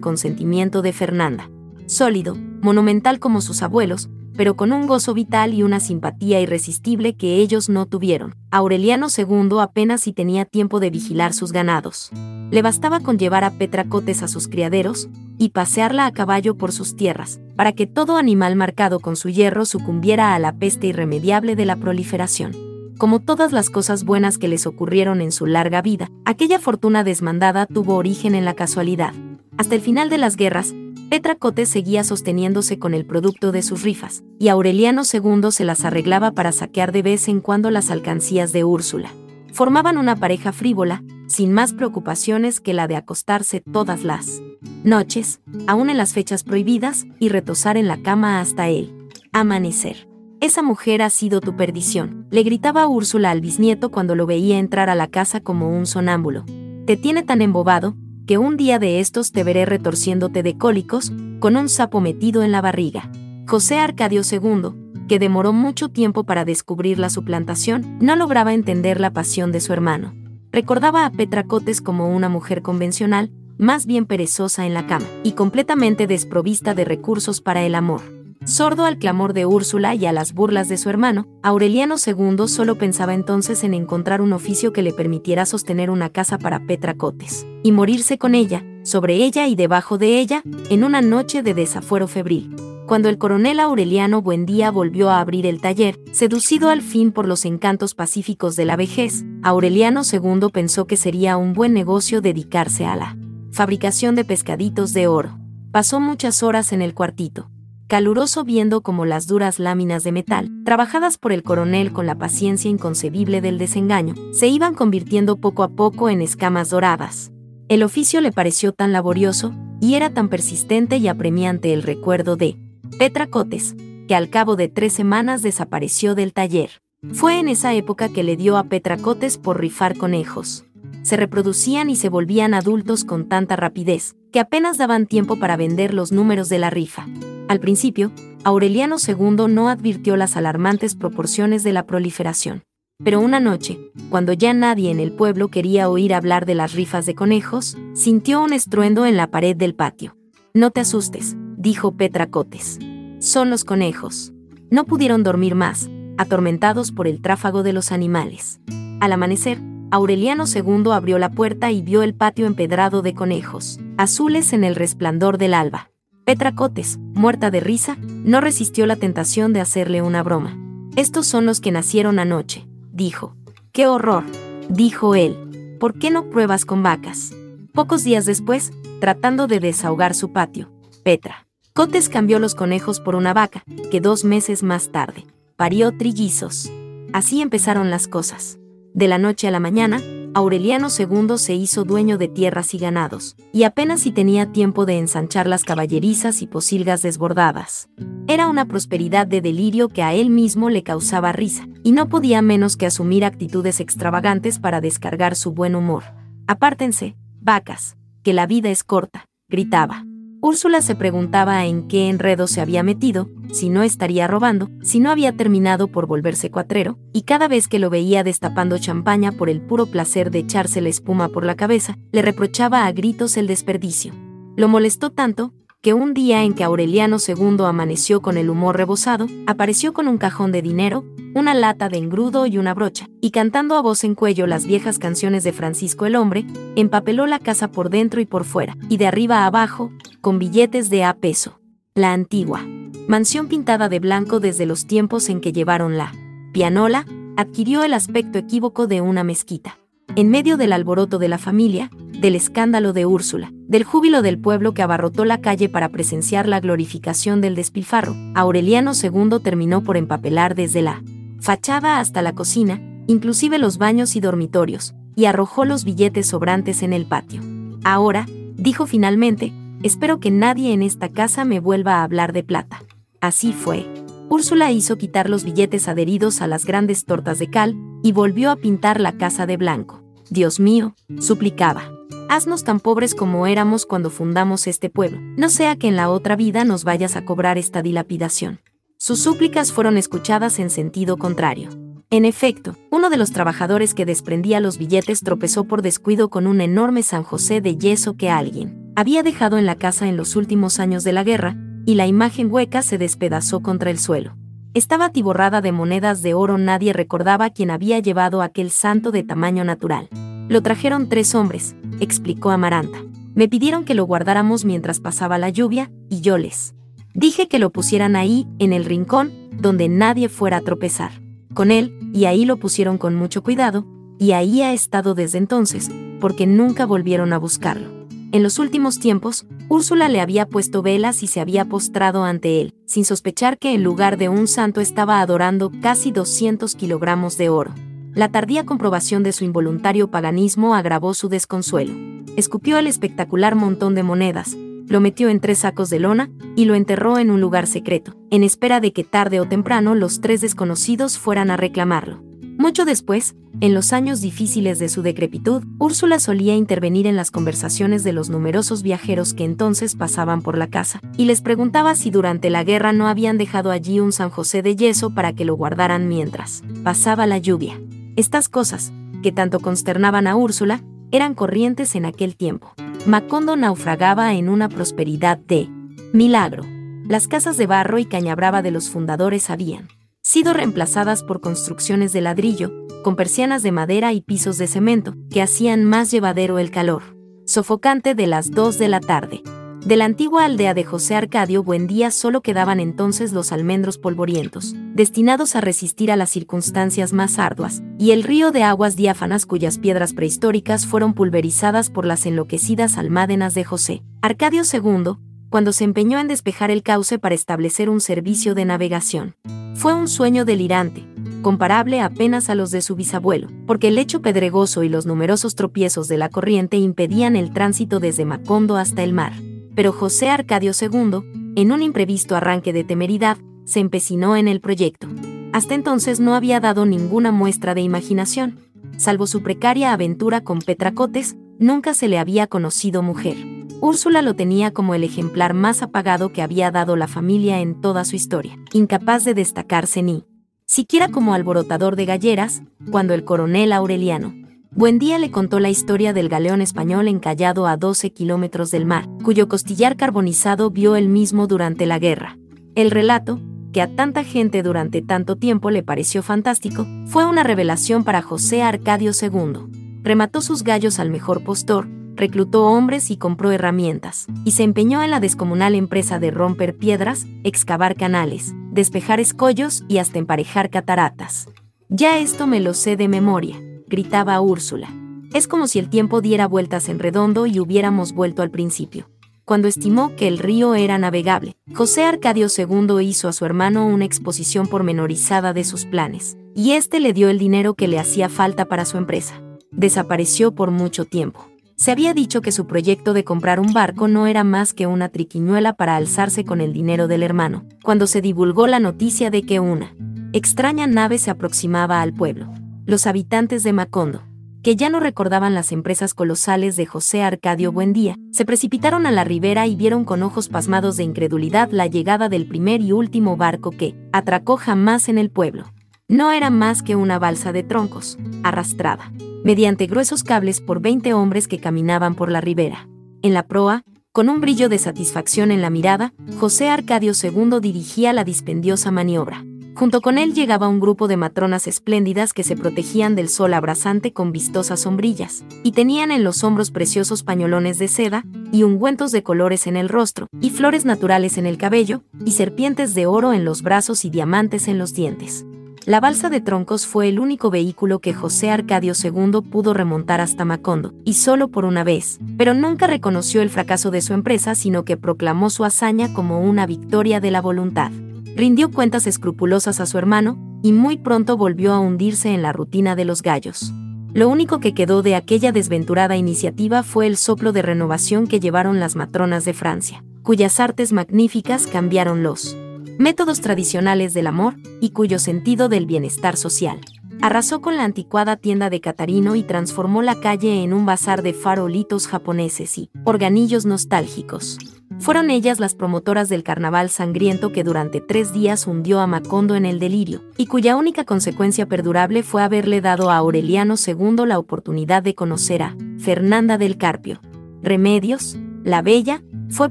consentimiento 0.00 0.80
de 0.80 0.92
Fernanda. 0.92 1.50
Sólido, 1.86 2.36
monumental 2.62 3.18
como 3.18 3.40
sus 3.40 3.62
abuelos, 3.62 4.08
pero 4.36 4.56
con 4.56 4.72
un 4.72 4.86
gozo 4.86 5.14
vital 5.14 5.54
y 5.54 5.62
una 5.62 5.80
simpatía 5.80 6.40
irresistible 6.40 7.16
que 7.16 7.36
ellos 7.36 7.68
no 7.68 7.86
tuvieron. 7.86 8.34
Aureliano 8.50 9.06
II 9.16 9.58
apenas 9.60 10.02
si 10.02 10.12
tenía 10.12 10.44
tiempo 10.44 10.80
de 10.80 10.90
vigilar 10.90 11.32
sus 11.32 11.52
ganados. 11.52 12.10
Le 12.50 12.62
bastaba 12.62 13.00
con 13.00 13.18
llevar 13.18 13.44
a 13.44 13.52
Petra 13.52 13.84
Cotes 13.84 14.22
a 14.22 14.28
sus 14.28 14.48
criaderos 14.48 15.08
y 15.38 15.50
pasearla 15.50 16.06
a 16.06 16.12
caballo 16.12 16.56
por 16.56 16.72
sus 16.72 16.96
tierras, 16.96 17.40
para 17.56 17.72
que 17.72 17.86
todo 17.86 18.16
animal 18.16 18.56
marcado 18.56 19.00
con 19.00 19.16
su 19.16 19.28
hierro 19.28 19.64
sucumbiera 19.64 20.34
a 20.34 20.38
la 20.38 20.52
peste 20.52 20.86
irremediable 20.86 21.56
de 21.56 21.64
la 21.66 21.76
proliferación 21.76 22.74
como 22.98 23.20
todas 23.20 23.52
las 23.52 23.70
cosas 23.70 24.04
buenas 24.04 24.38
que 24.38 24.48
les 24.48 24.66
ocurrieron 24.66 25.20
en 25.20 25.32
su 25.32 25.46
larga 25.46 25.82
vida, 25.82 26.10
aquella 26.24 26.58
fortuna 26.58 27.04
desmandada 27.04 27.66
tuvo 27.66 27.96
origen 27.96 28.34
en 28.34 28.44
la 28.44 28.54
casualidad. 28.54 29.12
Hasta 29.56 29.74
el 29.74 29.80
final 29.80 30.10
de 30.10 30.18
las 30.18 30.36
guerras, 30.36 30.74
Petra 31.14 31.36
Cotes 31.36 31.68
seguía 31.68 32.02
sosteniéndose 32.02 32.80
con 32.80 32.92
el 32.92 33.06
producto 33.06 33.52
de 33.52 33.62
sus 33.62 33.82
rifas, 33.82 34.24
y 34.40 34.48
Aureliano 34.48 35.02
II 35.04 35.52
se 35.52 35.64
las 35.64 35.84
arreglaba 35.84 36.32
para 36.32 36.50
saquear 36.50 36.90
de 36.90 37.02
vez 37.02 37.28
en 37.28 37.40
cuando 37.40 37.70
las 37.70 37.92
alcancías 37.92 38.52
de 38.52 38.64
Úrsula. 38.64 39.12
Formaban 39.52 39.96
una 39.96 40.16
pareja 40.16 40.50
frívola, 40.50 41.04
sin 41.28 41.52
más 41.52 41.72
preocupaciones 41.72 42.60
que 42.60 42.74
la 42.74 42.88
de 42.88 42.96
acostarse 42.96 43.60
todas 43.60 44.02
las 44.02 44.42
noches, 44.82 45.40
aún 45.68 45.88
en 45.88 45.98
las 45.98 46.14
fechas 46.14 46.42
prohibidas, 46.42 47.06
y 47.20 47.28
retosar 47.28 47.76
en 47.76 47.86
la 47.86 48.02
cama 48.02 48.40
hasta 48.40 48.68
el 48.68 48.92
amanecer. 49.30 50.08
Esa 50.40 50.64
mujer 50.64 51.00
ha 51.00 51.10
sido 51.10 51.40
tu 51.40 51.54
perdición, 51.54 52.26
le 52.32 52.42
gritaba 52.42 52.88
Úrsula 52.88 53.30
al 53.30 53.40
bisnieto 53.40 53.92
cuando 53.92 54.16
lo 54.16 54.26
veía 54.26 54.58
entrar 54.58 54.90
a 54.90 54.96
la 54.96 55.06
casa 55.06 55.38
como 55.38 55.78
un 55.78 55.86
sonámbulo. 55.86 56.44
Te 56.86 56.96
tiene 56.96 57.22
tan 57.22 57.40
embobado, 57.40 57.94
que 58.26 58.38
un 58.38 58.56
día 58.56 58.78
de 58.78 59.00
estos 59.00 59.32
te 59.32 59.44
veré 59.44 59.66
retorciéndote 59.66 60.42
de 60.42 60.56
cólicos, 60.56 61.12
con 61.40 61.56
un 61.56 61.68
sapo 61.68 62.00
metido 62.00 62.42
en 62.42 62.52
la 62.52 62.60
barriga. 62.60 63.10
José 63.46 63.78
Arcadio 63.78 64.22
II, 64.30 65.06
que 65.08 65.18
demoró 65.18 65.52
mucho 65.52 65.90
tiempo 65.90 66.24
para 66.24 66.44
descubrir 66.44 66.98
la 66.98 67.10
suplantación, 67.10 67.98
no 68.00 68.16
lograba 68.16 68.54
entender 68.54 69.00
la 69.00 69.12
pasión 69.12 69.52
de 69.52 69.60
su 69.60 69.72
hermano. 69.72 70.14
Recordaba 70.52 71.04
a 71.04 71.10
Petra 71.10 71.44
Cotes 71.44 71.82
como 71.82 72.14
una 72.14 72.28
mujer 72.28 72.62
convencional, 72.62 73.30
más 73.58 73.86
bien 73.86 74.06
perezosa 74.06 74.66
en 74.66 74.72
la 74.72 74.86
cama, 74.86 75.06
y 75.22 75.32
completamente 75.32 76.06
desprovista 76.06 76.74
de 76.74 76.84
recursos 76.84 77.40
para 77.40 77.64
el 77.64 77.74
amor. 77.74 78.23
Sordo 78.46 78.84
al 78.84 78.98
clamor 78.98 79.32
de 79.32 79.46
Úrsula 79.46 79.94
y 79.94 80.04
a 80.04 80.12
las 80.12 80.34
burlas 80.34 80.68
de 80.68 80.76
su 80.76 80.90
hermano, 80.90 81.26
Aureliano 81.42 81.94
II 82.04 82.46
solo 82.46 82.76
pensaba 82.76 83.14
entonces 83.14 83.64
en 83.64 83.72
encontrar 83.72 84.20
un 84.20 84.34
oficio 84.34 84.70
que 84.70 84.82
le 84.82 84.92
permitiera 84.92 85.46
sostener 85.46 85.88
una 85.88 86.10
casa 86.10 86.36
para 86.36 86.66
Petra 86.66 86.92
Cotes, 86.94 87.46
y 87.62 87.72
morirse 87.72 88.18
con 88.18 88.34
ella, 88.34 88.62
sobre 88.82 89.14
ella 89.16 89.46
y 89.46 89.54
debajo 89.54 89.96
de 89.96 90.18
ella, 90.18 90.42
en 90.68 90.84
una 90.84 91.00
noche 91.00 91.42
de 91.42 91.54
desafuero 91.54 92.06
febril. 92.06 92.54
Cuando 92.86 93.08
el 93.08 93.16
coronel 93.16 93.60
Aureliano 93.60 94.20
Buendía 94.20 94.70
volvió 94.70 95.08
a 95.08 95.20
abrir 95.20 95.46
el 95.46 95.62
taller, 95.62 95.98
seducido 96.12 96.68
al 96.68 96.82
fin 96.82 97.12
por 97.12 97.26
los 97.26 97.46
encantos 97.46 97.94
pacíficos 97.94 98.56
de 98.56 98.66
la 98.66 98.76
vejez, 98.76 99.24
Aureliano 99.42 100.02
II 100.04 100.48
pensó 100.52 100.86
que 100.86 100.98
sería 100.98 101.38
un 101.38 101.54
buen 101.54 101.72
negocio 101.72 102.20
dedicarse 102.20 102.84
a 102.84 102.94
la 102.94 103.16
fabricación 103.52 104.16
de 104.16 104.26
pescaditos 104.26 104.92
de 104.92 105.06
oro. 105.06 105.38
Pasó 105.72 105.98
muchas 105.98 106.42
horas 106.42 106.72
en 106.74 106.82
el 106.82 106.92
cuartito, 106.92 107.48
caluroso 107.86 108.44
viendo 108.44 108.80
como 108.80 109.04
las 109.04 109.26
duras 109.26 109.58
láminas 109.58 110.04
de 110.04 110.12
metal, 110.12 110.50
trabajadas 110.64 111.18
por 111.18 111.32
el 111.32 111.42
coronel 111.42 111.92
con 111.92 112.06
la 112.06 112.16
paciencia 112.16 112.70
inconcebible 112.70 113.40
del 113.40 113.58
desengaño, 113.58 114.14
se 114.32 114.48
iban 114.48 114.74
convirtiendo 114.74 115.36
poco 115.36 115.62
a 115.62 115.68
poco 115.68 116.08
en 116.08 116.22
escamas 116.22 116.70
doradas. 116.70 117.32
El 117.68 117.82
oficio 117.82 118.20
le 118.20 118.32
pareció 118.32 118.72
tan 118.72 118.92
laborioso, 118.92 119.54
y 119.80 119.94
era 119.94 120.10
tan 120.10 120.28
persistente 120.28 120.96
y 120.96 121.08
apremiante 121.08 121.72
el 121.72 121.82
recuerdo 121.82 122.36
de 122.36 122.56
Petra 122.98 123.26
Cotes, 123.26 123.74
que 124.08 124.14
al 124.14 124.30
cabo 124.30 124.56
de 124.56 124.68
tres 124.68 124.92
semanas 124.92 125.42
desapareció 125.42 126.14
del 126.14 126.32
taller. 126.32 126.82
Fue 127.12 127.38
en 127.38 127.48
esa 127.48 127.74
época 127.74 128.08
que 128.08 128.22
le 128.22 128.36
dio 128.36 128.56
a 128.56 128.64
Petra 128.64 128.96
Cotes 128.96 129.36
por 129.36 129.60
rifar 129.60 129.96
conejos. 129.96 130.64
Se 131.02 131.16
reproducían 131.16 131.90
y 131.90 131.96
se 131.96 132.08
volvían 132.08 132.54
adultos 132.54 133.04
con 133.04 133.28
tanta 133.28 133.56
rapidez, 133.56 134.16
que 134.32 134.40
apenas 134.40 134.78
daban 134.78 135.06
tiempo 135.06 135.36
para 135.36 135.56
vender 135.56 135.92
los 135.92 136.12
números 136.12 136.48
de 136.48 136.58
la 136.58 136.70
rifa. 136.70 137.06
Al 137.46 137.60
principio, 137.60 138.10
Aureliano 138.42 138.96
II 139.06 139.46
no 139.48 139.68
advirtió 139.68 140.16
las 140.16 140.36
alarmantes 140.36 140.94
proporciones 140.94 141.62
de 141.62 141.72
la 141.72 141.86
proliferación. 141.86 142.62
Pero 143.02 143.20
una 143.20 143.40
noche, 143.40 143.78
cuando 144.08 144.32
ya 144.32 144.54
nadie 144.54 144.90
en 144.90 144.98
el 144.98 145.12
pueblo 145.12 145.48
quería 145.48 145.90
oír 145.90 146.14
hablar 146.14 146.46
de 146.46 146.54
las 146.54 146.72
rifas 146.72 147.06
de 147.06 147.14
conejos, 147.14 147.76
sintió 147.92 148.42
un 148.42 148.52
estruendo 148.52 149.04
en 149.04 149.16
la 149.16 149.30
pared 149.30 149.56
del 149.56 149.74
patio. 149.74 150.16
No 150.54 150.70
te 150.70 150.80
asustes, 150.80 151.36
dijo 151.58 151.96
Petra 151.96 152.30
Cotes. 152.30 152.78
Son 153.18 153.50
los 153.50 153.64
conejos. 153.64 154.32
No 154.70 154.84
pudieron 154.84 155.22
dormir 155.22 155.54
más, 155.54 155.90
atormentados 156.16 156.92
por 156.92 157.06
el 157.08 157.20
tráfago 157.20 157.62
de 157.62 157.72
los 157.72 157.92
animales. 157.92 158.60
Al 159.00 159.12
amanecer, 159.12 159.58
Aureliano 159.90 160.44
II 160.46 160.92
abrió 160.92 161.18
la 161.18 161.30
puerta 161.30 161.70
y 161.72 161.82
vio 161.82 162.02
el 162.02 162.14
patio 162.14 162.46
empedrado 162.46 163.02
de 163.02 163.14
conejos, 163.14 163.80
azules 163.98 164.52
en 164.52 164.64
el 164.64 164.76
resplandor 164.76 165.36
del 165.36 165.54
alba. 165.54 165.90
Petra 166.24 166.54
Cotes, 166.54 166.98
muerta 167.12 167.50
de 167.50 167.60
risa, 167.60 167.98
no 168.00 168.40
resistió 168.40 168.86
la 168.86 168.96
tentación 168.96 169.52
de 169.52 169.60
hacerle 169.60 170.00
una 170.00 170.22
broma. 170.22 170.56
Estos 170.96 171.26
son 171.26 171.44
los 171.44 171.60
que 171.60 171.70
nacieron 171.70 172.18
anoche, 172.18 172.66
dijo. 172.92 173.36
¡Qué 173.72 173.86
horror! 173.86 174.24
dijo 174.70 175.14
él. 175.14 175.76
¿Por 175.78 175.98
qué 175.98 176.10
no 176.10 176.30
pruebas 176.30 176.64
con 176.64 176.82
vacas? 176.82 177.34
Pocos 177.74 178.04
días 178.04 178.24
después, 178.24 178.72
tratando 179.00 179.46
de 179.46 179.60
desahogar 179.60 180.14
su 180.14 180.32
patio, 180.32 180.72
Petra. 181.02 181.46
Cotes 181.74 182.08
cambió 182.08 182.38
los 182.38 182.54
conejos 182.54 183.00
por 183.00 183.16
una 183.16 183.34
vaca, 183.34 183.62
que 183.90 184.00
dos 184.00 184.24
meses 184.24 184.62
más 184.62 184.92
tarde, 184.92 185.26
parió 185.56 185.94
trillizos. 185.94 186.72
Así 187.12 187.42
empezaron 187.42 187.90
las 187.90 188.08
cosas. 188.08 188.58
De 188.94 189.08
la 189.08 189.18
noche 189.18 189.46
a 189.46 189.50
la 189.50 189.60
mañana, 189.60 190.00
Aureliano 190.36 190.88
II 190.90 191.38
se 191.38 191.54
hizo 191.54 191.84
dueño 191.84 192.18
de 192.18 192.26
tierras 192.26 192.74
y 192.74 192.78
ganados, 192.78 193.36
y 193.52 193.62
apenas 193.62 194.00
si 194.00 194.10
tenía 194.10 194.50
tiempo 194.50 194.84
de 194.84 194.98
ensanchar 194.98 195.46
las 195.46 195.62
caballerizas 195.62 196.42
y 196.42 196.48
posilgas 196.48 197.02
desbordadas. 197.02 197.88
Era 198.26 198.48
una 198.48 198.66
prosperidad 198.66 199.28
de 199.28 199.40
delirio 199.40 199.88
que 199.88 200.02
a 200.02 200.12
él 200.12 200.30
mismo 200.30 200.70
le 200.70 200.82
causaba 200.82 201.30
risa, 201.30 201.68
y 201.84 201.92
no 201.92 202.08
podía 202.08 202.42
menos 202.42 202.76
que 202.76 202.86
asumir 202.86 203.24
actitudes 203.24 203.78
extravagantes 203.78 204.58
para 204.58 204.80
descargar 204.80 205.36
su 205.36 205.52
buen 205.52 205.76
humor. 205.76 206.02
Apártense, 206.48 207.14
vacas, 207.40 207.96
que 208.24 208.32
la 208.32 208.46
vida 208.46 208.70
es 208.70 208.82
corta, 208.82 209.26
gritaba. 209.48 210.04
Úrsula 210.46 210.82
se 210.82 210.94
preguntaba 210.94 211.64
en 211.64 211.88
qué 211.88 212.10
enredo 212.10 212.46
se 212.46 212.60
había 212.60 212.82
metido, 212.82 213.30
si 213.50 213.70
no 213.70 213.82
estaría 213.82 214.26
robando, 214.26 214.68
si 214.82 215.00
no 215.00 215.10
había 215.10 215.32
terminado 215.32 215.88
por 215.88 216.06
volverse 216.06 216.50
cuatrero, 216.50 216.98
y 217.14 217.22
cada 217.22 217.48
vez 217.48 217.66
que 217.66 217.78
lo 217.78 217.88
veía 217.88 218.22
destapando 218.22 218.76
champaña 218.76 219.32
por 219.32 219.48
el 219.48 219.62
puro 219.62 219.86
placer 219.86 220.30
de 220.30 220.40
echarse 220.40 220.82
la 220.82 220.90
espuma 220.90 221.30
por 221.30 221.46
la 221.46 221.54
cabeza, 221.54 221.96
le 222.12 222.20
reprochaba 222.20 222.84
a 222.84 222.92
gritos 222.92 223.38
el 223.38 223.46
desperdicio. 223.46 224.12
Lo 224.54 224.68
molestó 224.68 225.08
tanto, 225.08 225.54
que 225.84 225.92
un 225.92 226.14
día 226.14 226.44
en 226.44 226.54
que 226.54 226.64
Aureliano 226.64 227.18
II 227.18 227.58
amaneció 227.66 228.22
con 228.22 228.38
el 228.38 228.48
humor 228.48 228.78
rebosado, 228.78 229.26
apareció 229.46 229.92
con 229.92 230.08
un 230.08 230.16
cajón 230.16 230.50
de 230.50 230.62
dinero, 230.62 231.04
una 231.34 231.52
lata 231.52 231.90
de 231.90 231.98
engrudo 231.98 232.46
y 232.46 232.56
una 232.56 232.72
brocha, 232.72 233.06
y 233.20 233.32
cantando 233.32 233.76
a 233.76 233.82
voz 233.82 234.02
en 234.02 234.14
cuello 234.14 234.46
las 234.46 234.64
viejas 234.64 234.98
canciones 234.98 235.44
de 235.44 235.52
Francisco 235.52 236.06
el 236.06 236.16
Hombre, 236.16 236.46
empapeló 236.74 237.26
la 237.26 237.38
casa 237.38 237.70
por 237.70 237.90
dentro 237.90 238.22
y 238.22 238.24
por 238.24 238.44
fuera, 238.44 238.78
y 238.88 238.96
de 238.96 239.06
arriba 239.06 239.40
a 239.40 239.46
abajo, 239.46 239.92
con 240.22 240.38
billetes 240.38 240.88
de 240.88 241.04
a 241.04 241.18
peso. 241.18 241.60
La 241.94 242.14
antigua 242.14 242.66
mansión 243.06 243.48
pintada 243.48 243.90
de 243.90 244.00
blanco 244.00 244.40
desde 244.40 244.64
los 244.64 244.86
tiempos 244.86 245.28
en 245.28 245.42
que 245.42 245.52
llevaron 245.52 245.98
la 245.98 246.12
pianola, 246.54 247.04
adquirió 247.36 247.84
el 247.84 247.92
aspecto 247.92 248.38
equívoco 248.38 248.86
de 248.86 249.02
una 249.02 249.22
mezquita. 249.22 249.78
En 250.16 250.30
medio 250.30 250.56
del 250.56 250.72
alboroto 250.72 251.18
de 251.18 251.28
la 251.28 251.38
familia, 251.38 251.90
del 252.20 252.34
escándalo 252.34 252.92
de 252.92 253.06
Úrsula, 253.06 253.52
del 253.68 253.84
júbilo 253.84 254.22
del 254.22 254.38
pueblo 254.38 254.74
que 254.74 254.82
abarrotó 254.82 255.24
la 255.24 255.40
calle 255.40 255.68
para 255.68 255.88
presenciar 255.88 256.48
la 256.48 256.60
glorificación 256.60 257.40
del 257.40 257.54
despilfarro, 257.54 258.14
Aureliano 258.34 258.92
II 258.94 259.38
terminó 259.42 259.82
por 259.82 259.96
empapelar 259.96 260.54
desde 260.54 260.82
la 260.82 261.02
fachada 261.40 262.00
hasta 262.00 262.22
la 262.22 262.34
cocina, 262.34 262.80
inclusive 263.06 263.58
los 263.58 263.78
baños 263.78 264.16
y 264.16 264.20
dormitorios, 264.20 264.94
y 265.14 265.26
arrojó 265.26 265.64
los 265.64 265.84
billetes 265.84 266.26
sobrantes 266.26 266.82
en 266.82 266.92
el 266.92 267.06
patio. 267.06 267.42
Ahora, 267.84 268.26
dijo 268.56 268.86
finalmente, 268.86 269.52
espero 269.82 270.20
que 270.20 270.30
nadie 270.30 270.72
en 270.72 270.82
esta 270.82 271.10
casa 271.10 271.44
me 271.44 271.60
vuelva 271.60 271.96
a 271.96 272.04
hablar 272.04 272.32
de 272.32 272.42
plata. 272.42 272.82
Así 273.20 273.52
fue. 273.52 273.86
Úrsula 274.28 274.72
hizo 274.72 274.96
quitar 274.96 275.28
los 275.28 275.44
billetes 275.44 275.86
adheridos 275.86 276.40
a 276.40 276.46
las 276.46 276.64
grandes 276.64 277.04
tortas 277.04 277.38
de 277.38 277.50
cal 277.50 277.76
y 278.02 278.12
volvió 278.12 278.50
a 278.50 278.56
pintar 278.56 279.00
la 279.00 279.12
casa 279.12 279.46
de 279.46 279.56
blanco. 279.56 280.02
Dios 280.30 280.58
mío, 280.60 280.94
suplicaba. 281.20 281.90
Haznos 282.28 282.64
tan 282.64 282.80
pobres 282.80 283.14
como 283.14 283.46
éramos 283.46 283.86
cuando 283.86 284.10
fundamos 284.10 284.66
este 284.66 284.88
pueblo, 284.90 285.20
no 285.36 285.50
sea 285.50 285.76
que 285.76 285.88
en 285.88 285.96
la 285.96 286.10
otra 286.10 286.36
vida 286.36 286.64
nos 286.64 286.82
vayas 286.82 287.16
a 287.16 287.24
cobrar 287.24 287.58
esta 287.58 287.82
dilapidación. 287.82 288.60
Sus 288.98 289.20
súplicas 289.20 289.72
fueron 289.72 289.98
escuchadas 289.98 290.58
en 290.58 290.70
sentido 290.70 291.16
contrario. 291.18 291.68
En 292.10 292.24
efecto, 292.24 292.76
uno 292.90 293.10
de 293.10 293.18
los 293.18 293.32
trabajadores 293.32 293.92
que 293.92 294.06
desprendía 294.06 294.60
los 294.60 294.78
billetes 294.78 295.20
tropezó 295.20 295.64
por 295.64 295.82
descuido 295.82 296.30
con 296.30 296.46
un 296.46 296.60
enorme 296.60 297.02
San 297.02 297.24
José 297.24 297.60
de 297.60 297.76
yeso 297.76 298.16
que 298.16 298.30
alguien 298.30 298.92
había 298.96 299.22
dejado 299.22 299.58
en 299.58 299.66
la 299.66 299.76
casa 299.76 300.08
en 300.08 300.16
los 300.16 300.36
últimos 300.36 300.80
años 300.80 301.04
de 301.04 301.12
la 301.12 301.24
guerra, 301.24 301.56
y 301.84 301.96
la 301.96 302.06
imagen 302.06 302.50
hueca 302.50 302.82
se 302.82 302.96
despedazó 302.96 303.60
contra 303.60 303.90
el 303.90 303.98
suelo. 303.98 304.36
Estaba 304.74 305.04
atiborrada 305.04 305.60
de 305.60 305.70
monedas 305.70 306.20
de 306.20 306.34
oro, 306.34 306.58
nadie 306.58 306.92
recordaba 306.92 307.50
quién 307.50 307.70
había 307.70 308.00
llevado 308.00 308.42
aquel 308.42 308.72
santo 308.72 309.12
de 309.12 309.22
tamaño 309.22 309.62
natural. 309.62 310.08
Lo 310.48 310.62
trajeron 310.62 311.08
tres 311.08 311.36
hombres, 311.36 311.76
explicó 312.00 312.50
Amaranta. 312.50 312.98
Me 313.36 313.48
pidieron 313.48 313.84
que 313.84 313.94
lo 313.94 314.04
guardáramos 314.04 314.64
mientras 314.64 314.98
pasaba 314.98 315.38
la 315.38 315.48
lluvia, 315.48 315.92
y 316.10 316.22
yo 316.22 316.38
les 316.38 316.74
dije 317.14 317.46
que 317.46 317.60
lo 317.60 317.70
pusieran 317.70 318.16
ahí, 318.16 318.48
en 318.58 318.72
el 318.72 318.84
rincón, 318.84 319.32
donde 319.52 319.88
nadie 319.88 320.28
fuera 320.28 320.56
a 320.56 320.62
tropezar 320.62 321.12
con 321.54 321.70
él, 321.70 321.96
y 322.12 322.24
ahí 322.24 322.44
lo 322.44 322.56
pusieron 322.56 322.98
con 322.98 323.14
mucho 323.14 323.44
cuidado, 323.44 323.86
y 324.18 324.32
ahí 324.32 324.60
ha 324.60 324.72
estado 324.72 325.14
desde 325.14 325.38
entonces, 325.38 325.88
porque 326.20 326.48
nunca 326.48 326.84
volvieron 326.84 327.32
a 327.32 327.38
buscarlo. 327.38 328.03
En 328.34 328.42
los 328.42 328.58
últimos 328.58 328.98
tiempos, 328.98 329.46
Úrsula 329.68 330.08
le 330.08 330.20
había 330.20 330.46
puesto 330.46 330.82
velas 330.82 331.22
y 331.22 331.28
se 331.28 331.38
había 331.38 331.66
postrado 331.66 332.24
ante 332.24 332.60
él, 332.60 332.74
sin 332.84 333.04
sospechar 333.04 333.58
que 333.58 333.74
en 333.74 333.84
lugar 333.84 334.16
de 334.16 334.28
un 334.28 334.48
santo 334.48 334.80
estaba 334.80 335.20
adorando 335.20 335.70
casi 335.80 336.10
200 336.10 336.74
kilogramos 336.74 337.38
de 337.38 337.48
oro. 337.48 337.72
La 338.12 338.32
tardía 338.32 338.66
comprobación 338.66 339.22
de 339.22 339.30
su 339.30 339.44
involuntario 339.44 340.10
paganismo 340.10 340.74
agravó 340.74 341.14
su 341.14 341.28
desconsuelo. 341.28 341.94
Escupió 342.34 342.76
el 342.78 342.88
espectacular 342.88 343.54
montón 343.54 343.94
de 343.94 344.02
monedas, 344.02 344.56
lo 344.88 344.98
metió 344.98 345.28
en 345.28 345.38
tres 345.38 345.58
sacos 345.58 345.88
de 345.88 346.00
lona 346.00 346.28
y 346.56 346.64
lo 346.64 346.74
enterró 346.74 347.20
en 347.20 347.30
un 347.30 347.40
lugar 347.40 347.68
secreto, 347.68 348.16
en 348.32 348.42
espera 348.42 348.80
de 348.80 348.92
que 348.92 349.04
tarde 349.04 349.38
o 349.38 349.46
temprano 349.46 349.94
los 349.94 350.20
tres 350.20 350.40
desconocidos 350.40 351.18
fueran 351.18 351.52
a 351.52 351.56
reclamarlo. 351.56 352.33
Mucho 352.56 352.84
después, 352.84 353.34
en 353.60 353.74
los 353.74 353.92
años 353.92 354.20
difíciles 354.20 354.78
de 354.78 354.88
su 354.88 355.02
decrepitud, 355.02 355.64
Úrsula 355.78 356.18
solía 356.18 356.54
intervenir 356.54 357.06
en 357.06 357.16
las 357.16 357.30
conversaciones 357.30 358.04
de 358.04 358.12
los 358.12 358.30
numerosos 358.30 358.82
viajeros 358.82 359.34
que 359.34 359.44
entonces 359.44 359.96
pasaban 359.96 360.40
por 360.40 360.56
la 360.56 360.68
casa, 360.68 361.00
y 361.16 361.24
les 361.24 361.40
preguntaba 361.40 361.94
si 361.94 362.10
durante 362.10 362.50
la 362.50 362.64
guerra 362.64 362.92
no 362.92 363.08
habían 363.08 363.38
dejado 363.38 363.70
allí 363.70 364.00
un 364.00 364.12
San 364.12 364.30
José 364.30 364.62
de 364.62 364.76
yeso 364.76 365.14
para 365.14 365.32
que 365.32 365.44
lo 365.44 365.56
guardaran 365.56 366.08
mientras 366.08 366.62
pasaba 366.82 367.26
la 367.26 367.38
lluvia. 367.38 367.80
Estas 368.16 368.48
cosas, 368.48 368.92
que 369.22 369.32
tanto 369.32 369.60
consternaban 369.60 370.26
a 370.26 370.36
Úrsula, 370.36 370.82
eran 371.10 371.34
corrientes 371.34 371.94
en 371.94 372.06
aquel 372.06 372.36
tiempo. 372.36 372.72
Macondo 373.06 373.56
naufragaba 373.56 374.34
en 374.34 374.48
una 374.48 374.68
prosperidad 374.68 375.38
de 375.38 375.68
milagro. 376.12 376.64
Las 377.08 377.28
casas 377.28 377.56
de 377.56 377.66
barro 377.66 377.98
y 377.98 378.04
cañabrava 378.06 378.62
de 378.62 378.70
los 378.70 378.90
fundadores 378.90 379.50
habían 379.50 379.88
sido 380.24 380.54
reemplazadas 380.54 381.22
por 381.22 381.40
construcciones 381.40 382.14
de 382.14 382.22
ladrillo, 382.22 382.72
con 383.04 383.14
persianas 383.14 383.62
de 383.62 383.72
madera 383.72 384.14
y 384.14 384.22
pisos 384.22 384.56
de 384.56 384.66
cemento, 384.66 385.14
que 385.30 385.42
hacían 385.42 385.84
más 385.84 386.10
llevadero 386.10 386.58
el 386.58 386.70
calor 386.70 387.02
sofocante 387.46 388.14
de 388.14 388.26
las 388.26 388.50
dos 388.50 388.78
de 388.78 388.88
la 388.88 389.00
tarde. 389.00 389.42
De 389.84 389.96
la 389.96 390.06
antigua 390.06 390.46
aldea 390.46 390.72
de 390.72 390.82
José 390.82 391.14
Arcadio 391.14 391.62
Buendía 391.62 392.10
solo 392.10 392.40
quedaban 392.40 392.80
entonces 392.80 393.34
los 393.34 393.52
almendros 393.52 393.98
polvorientos, 393.98 394.74
destinados 394.94 395.56
a 395.56 395.60
resistir 395.60 396.10
a 396.10 396.16
las 396.16 396.30
circunstancias 396.30 397.12
más 397.12 397.38
arduas, 397.38 397.82
y 397.98 398.12
el 398.12 398.22
río 398.22 398.50
de 398.50 398.62
aguas 398.62 398.96
diáfanas 398.96 399.44
cuyas 399.44 399.76
piedras 399.76 400.14
prehistóricas 400.14 400.86
fueron 400.86 401.12
pulverizadas 401.12 401.90
por 401.90 402.06
las 402.06 402.24
enloquecidas 402.24 402.96
almádenas 402.96 403.52
de 403.52 403.64
José. 403.64 404.02
Arcadio 404.22 404.62
II, 404.62 405.18
cuando 405.54 405.72
se 405.72 405.84
empeñó 405.84 406.18
en 406.18 406.26
despejar 406.26 406.72
el 406.72 406.82
cauce 406.82 407.20
para 407.20 407.36
establecer 407.36 407.88
un 407.88 408.00
servicio 408.00 408.56
de 408.56 408.64
navegación. 408.64 409.36
Fue 409.76 409.94
un 409.94 410.08
sueño 410.08 410.44
delirante, 410.44 411.06
comparable 411.42 412.00
apenas 412.00 412.50
a 412.50 412.56
los 412.56 412.72
de 412.72 412.82
su 412.82 412.96
bisabuelo, 412.96 413.46
porque 413.64 413.86
el 413.86 413.94
lecho 413.94 414.20
pedregoso 414.20 414.82
y 414.82 414.88
los 414.88 415.06
numerosos 415.06 415.54
tropiezos 415.54 416.08
de 416.08 416.18
la 416.18 416.28
corriente 416.28 416.76
impedían 416.76 417.36
el 417.36 417.52
tránsito 417.52 418.00
desde 418.00 418.24
Macondo 418.24 418.76
hasta 418.76 419.04
el 419.04 419.12
mar 419.12 419.32
pero 419.76 419.92
José 419.92 420.28
Arcadio 420.28 420.72
II, 420.80 421.52
en 421.56 421.72
un 421.72 421.82
imprevisto 421.82 422.36
arranque 422.36 422.72
de 422.72 422.84
temeridad, 422.84 423.38
se 423.64 423.80
empecinó 423.80 424.36
en 424.36 424.48
el 424.48 424.60
proyecto. 424.60 425.08
Hasta 425.52 425.74
entonces 425.74 426.20
no 426.20 426.34
había 426.34 426.60
dado 426.60 426.84
ninguna 426.84 427.32
muestra 427.32 427.74
de 427.74 427.80
imaginación. 427.80 428.58
Salvo 428.96 429.26
su 429.26 429.42
precaria 429.42 429.92
aventura 429.92 430.42
con 430.42 430.58
Petracotes, 430.58 431.36
nunca 431.58 431.94
se 431.94 432.08
le 432.08 432.18
había 432.18 432.46
conocido 432.46 433.02
mujer. 433.02 433.36
Úrsula 433.84 434.22
lo 434.22 434.32
tenía 434.32 434.70
como 434.70 434.94
el 434.94 435.04
ejemplar 435.04 435.52
más 435.52 435.82
apagado 435.82 436.32
que 436.32 436.40
había 436.40 436.70
dado 436.70 436.96
la 436.96 437.06
familia 437.06 437.60
en 437.60 437.82
toda 437.82 438.06
su 438.06 438.16
historia, 438.16 438.58
incapaz 438.72 439.24
de 439.24 439.34
destacarse 439.34 440.02
ni 440.02 440.24
siquiera 440.64 441.10
como 441.10 441.34
alborotador 441.34 441.94
de 441.94 442.06
galleras, 442.06 442.62
cuando 442.90 443.12
el 443.12 443.26
coronel 443.26 443.74
Aureliano, 443.74 444.32
Buendía 444.70 445.18
le 445.18 445.30
contó 445.30 445.60
la 445.60 445.68
historia 445.68 446.14
del 446.14 446.30
galeón 446.30 446.62
español 446.62 447.08
encallado 447.08 447.66
a 447.66 447.76
12 447.76 448.10
kilómetros 448.14 448.70
del 448.70 448.86
mar, 448.86 449.06
cuyo 449.22 449.48
costillar 449.50 449.98
carbonizado 449.98 450.70
vio 450.70 450.96
él 450.96 451.10
mismo 451.10 451.46
durante 451.46 451.84
la 451.84 451.98
guerra. 451.98 452.38
El 452.74 452.90
relato, 452.90 453.38
que 453.74 453.82
a 453.82 453.94
tanta 453.94 454.24
gente 454.24 454.62
durante 454.62 455.02
tanto 455.02 455.36
tiempo 455.36 455.70
le 455.70 455.82
pareció 455.82 456.22
fantástico, 456.22 456.86
fue 457.04 457.26
una 457.26 457.42
revelación 457.42 458.02
para 458.02 458.22
José 458.22 458.62
Arcadio 458.62 459.10
II. 459.12 460.00
Remató 460.02 460.40
sus 460.40 460.64
gallos 460.64 460.98
al 460.98 461.10
mejor 461.10 461.44
postor, 461.44 461.86
reclutó 462.14 462.66
hombres 462.66 463.10
y 463.10 463.16
compró 463.16 463.50
herramientas, 463.52 464.26
y 464.44 464.52
se 464.52 464.62
empeñó 464.62 465.02
en 465.02 465.10
la 465.10 465.20
descomunal 465.20 465.74
empresa 465.74 466.18
de 466.18 466.30
romper 466.30 466.76
piedras, 466.76 467.26
excavar 467.42 467.96
canales, 467.96 468.54
despejar 468.70 469.20
escollos 469.20 469.84
y 469.88 469.98
hasta 469.98 470.18
emparejar 470.18 470.70
cataratas. 470.70 471.48
Ya 471.88 472.18
esto 472.18 472.46
me 472.46 472.60
lo 472.60 472.74
sé 472.74 472.96
de 472.96 473.08
memoria 473.08 473.56
gritaba 473.94 474.40
Úrsula. 474.40 474.88
Es 475.32 475.48
como 475.48 475.66
si 475.66 475.78
el 475.78 475.88
tiempo 475.88 476.20
diera 476.20 476.48
vueltas 476.48 476.88
en 476.88 476.98
redondo 476.98 477.46
y 477.46 477.60
hubiéramos 477.60 478.12
vuelto 478.12 478.42
al 478.42 478.50
principio. 478.50 479.08
Cuando 479.44 479.68
estimó 479.68 480.16
que 480.16 480.26
el 480.26 480.38
río 480.38 480.74
era 480.74 480.96
navegable, 480.96 481.54
José 481.74 482.04
Arcadio 482.04 482.48
II 482.48 483.04
hizo 483.04 483.28
a 483.28 483.32
su 483.32 483.44
hermano 483.44 483.86
una 483.86 484.04
exposición 484.04 484.66
pormenorizada 484.66 485.52
de 485.52 485.64
sus 485.64 485.84
planes, 485.84 486.36
y 486.54 486.72
éste 486.72 486.98
le 486.98 487.12
dio 487.12 487.28
el 487.28 487.38
dinero 487.38 487.74
que 487.74 487.88
le 487.88 487.98
hacía 487.98 488.28
falta 488.28 488.64
para 488.64 488.84
su 488.84 488.96
empresa. 488.96 489.40
Desapareció 489.70 490.54
por 490.54 490.70
mucho 490.70 491.04
tiempo. 491.04 491.46
Se 491.76 491.90
había 491.90 492.14
dicho 492.14 492.40
que 492.40 492.52
su 492.52 492.66
proyecto 492.66 493.14
de 493.14 493.24
comprar 493.24 493.58
un 493.60 493.72
barco 493.72 494.08
no 494.08 494.26
era 494.26 494.44
más 494.44 494.72
que 494.72 494.86
una 494.86 495.08
triquiñuela 495.08 495.74
para 495.74 495.96
alzarse 495.96 496.44
con 496.44 496.60
el 496.60 496.72
dinero 496.72 497.08
del 497.08 497.22
hermano, 497.22 497.64
cuando 497.82 498.06
se 498.06 498.20
divulgó 498.20 498.66
la 498.66 498.80
noticia 498.80 499.30
de 499.30 499.42
que 499.42 499.60
una 499.60 499.94
extraña 500.32 500.86
nave 500.86 501.18
se 501.18 501.30
aproximaba 501.30 502.00
al 502.00 502.12
pueblo 502.12 502.48
los 502.86 503.06
habitantes 503.06 503.62
de 503.62 503.72
Macondo, 503.72 504.22
que 504.62 504.76
ya 504.76 504.90
no 504.90 505.00
recordaban 505.00 505.54
las 505.54 505.72
empresas 505.72 506.12
colosales 506.12 506.76
de 506.76 506.84
José 506.86 507.22
Arcadio 507.22 507.72
Buendía, 507.72 508.16
se 508.30 508.44
precipitaron 508.44 509.06
a 509.06 509.10
la 509.10 509.24
ribera 509.24 509.66
y 509.66 509.74
vieron 509.74 510.04
con 510.04 510.22
ojos 510.22 510.48
pasmados 510.48 510.96
de 510.96 511.04
incredulidad 511.04 511.70
la 511.70 511.86
llegada 511.86 512.28
del 512.28 512.46
primer 512.46 512.82
y 512.82 512.92
último 512.92 513.36
barco 513.36 513.70
que 513.70 513.94
atracó 514.12 514.56
jamás 514.56 515.08
en 515.08 515.18
el 515.18 515.30
pueblo. 515.30 515.64
No 516.08 516.30
era 516.30 516.50
más 516.50 516.82
que 516.82 516.94
una 516.94 517.18
balsa 517.18 517.52
de 517.52 517.62
troncos, 517.62 518.18
arrastrada, 518.42 519.10
mediante 519.44 519.86
gruesos 519.86 520.24
cables 520.24 520.60
por 520.60 520.80
20 520.80 521.12
hombres 521.12 521.46
que 521.46 521.60
caminaban 521.60 522.16
por 522.16 522.30
la 522.30 522.40
ribera. 522.40 522.88
En 523.22 523.34
la 523.34 523.46
proa, 523.46 523.84
con 524.10 524.28
un 524.28 524.40
brillo 524.40 524.68
de 524.68 524.78
satisfacción 524.78 525.50
en 525.50 525.60
la 525.60 525.70
mirada, 525.70 526.14
José 526.40 526.70
Arcadio 526.70 527.12
II 527.20 527.60
dirigía 527.60 528.12
la 528.12 528.24
dispendiosa 528.24 528.90
maniobra. 528.90 529.44
Junto 529.74 530.00
con 530.00 530.18
él 530.18 530.34
llegaba 530.34 530.68
un 530.68 530.78
grupo 530.78 531.08
de 531.08 531.16
matronas 531.16 531.66
espléndidas 531.66 532.32
que 532.32 532.44
se 532.44 532.56
protegían 532.56 533.16
del 533.16 533.28
sol 533.28 533.52
abrasante 533.54 534.12
con 534.12 534.30
vistosas 534.30 534.80
sombrillas, 534.80 535.44
y 535.64 535.72
tenían 535.72 536.12
en 536.12 536.22
los 536.22 536.44
hombros 536.44 536.70
preciosos 536.70 537.24
pañolones 537.24 537.78
de 537.78 537.88
seda, 537.88 538.24
y 538.52 538.62
ungüentos 538.62 539.10
de 539.10 539.24
colores 539.24 539.66
en 539.66 539.76
el 539.76 539.88
rostro, 539.88 540.28
y 540.40 540.50
flores 540.50 540.84
naturales 540.84 541.38
en 541.38 541.46
el 541.46 541.58
cabello, 541.58 542.02
y 542.24 542.30
serpientes 542.30 542.94
de 542.94 543.06
oro 543.06 543.32
en 543.32 543.44
los 543.44 543.62
brazos 543.62 544.04
y 544.04 544.10
diamantes 544.10 544.68
en 544.68 544.78
los 544.78 544.94
dientes. 544.94 545.44
La 545.86 546.00
balsa 546.00 546.30
de 546.30 546.40
troncos 546.40 546.86
fue 546.86 547.08
el 547.08 547.18
único 547.18 547.50
vehículo 547.50 547.98
que 547.98 548.14
José 548.14 548.50
Arcadio 548.50 548.94
II 548.94 549.42
pudo 549.50 549.74
remontar 549.74 550.22
hasta 550.22 550.46
Macondo, 550.46 550.94
y 551.04 551.12
solo 551.12 551.48
por 551.48 551.66
una 551.66 551.84
vez, 551.84 552.20
pero 552.38 552.54
nunca 552.54 552.86
reconoció 552.86 553.42
el 553.42 553.50
fracaso 553.50 553.90
de 553.90 554.00
su 554.00 554.14
empresa, 554.14 554.54
sino 554.54 554.86
que 554.86 554.96
proclamó 554.96 555.50
su 555.50 555.62
hazaña 555.62 556.14
como 556.14 556.40
una 556.40 556.64
victoria 556.64 557.20
de 557.20 557.30
la 557.30 557.42
voluntad. 557.42 557.92
Rindió 558.34 558.70
cuentas 558.70 559.06
escrupulosas 559.06 559.78
a 559.78 559.84
su 559.84 559.98
hermano, 559.98 560.38
y 560.62 560.72
muy 560.72 560.96
pronto 560.96 561.36
volvió 561.36 561.74
a 561.74 561.80
hundirse 561.80 562.32
en 562.32 562.40
la 562.40 562.54
rutina 562.54 562.96
de 562.96 563.04
los 563.04 563.20
gallos. 563.20 563.70
Lo 564.14 564.30
único 564.30 564.60
que 564.60 564.72
quedó 564.72 565.02
de 565.02 565.16
aquella 565.16 565.52
desventurada 565.52 566.16
iniciativa 566.16 566.82
fue 566.82 567.06
el 567.06 567.18
soplo 567.18 567.52
de 567.52 567.60
renovación 567.60 568.26
que 568.26 568.40
llevaron 568.40 568.80
las 568.80 568.96
matronas 568.96 569.44
de 569.44 569.52
Francia, 569.52 570.02
cuyas 570.22 570.60
artes 570.60 570.94
magníficas 570.94 571.66
cambiaron 571.66 572.22
los 572.22 572.56
métodos 572.98 573.40
tradicionales 573.40 574.14
del 574.14 574.26
amor 574.26 574.54
y 574.80 574.90
cuyo 574.90 575.18
sentido 575.18 575.68
del 575.68 575.86
bienestar 575.86 576.36
social. 576.36 576.80
Arrasó 577.20 577.60
con 577.60 577.76
la 577.76 577.84
anticuada 577.84 578.36
tienda 578.36 578.70
de 578.70 578.80
Catarino 578.80 579.34
y 579.36 579.42
transformó 579.42 580.02
la 580.02 580.20
calle 580.20 580.62
en 580.62 580.72
un 580.72 580.84
bazar 580.84 581.22
de 581.22 581.32
farolitos 581.32 582.06
japoneses 582.06 582.76
y 582.76 582.90
organillos 583.04 583.64
nostálgicos. 583.64 584.58
Fueron 584.98 585.30
ellas 585.30 585.58
las 585.58 585.74
promotoras 585.74 586.28
del 586.28 586.42
carnaval 586.42 586.88
sangriento 586.90 587.52
que 587.52 587.64
durante 587.64 588.00
tres 588.00 588.32
días 588.32 588.66
hundió 588.66 589.00
a 589.00 589.06
Macondo 589.06 589.56
en 589.56 589.66
el 589.66 589.78
delirio, 589.78 590.22
y 590.36 590.46
cuya 590.46 590.76
única 590.76 591.04
consecuencia 591.04 591.66
perdurable 591.66 592.22
fue 592.22 592.42
haberle 592.42 592.80
dado 592.80 593.10
a 593.10 593.16
Aureliano 593.16 593.74
II 593.74 594.26
la 594.26 594.38
oportunidad 594.38 595.02
de 595.02 595.14
conocer 595.14 595.62
a 595.62 595.76
Fernanda 595.98 596.58
del 596.58 596.78
Carpio. 596.78 597.20
Remedios, 597.62 598.36
la 598.62 598.82
bella, 598.82 599.22
fue 599.48 599.70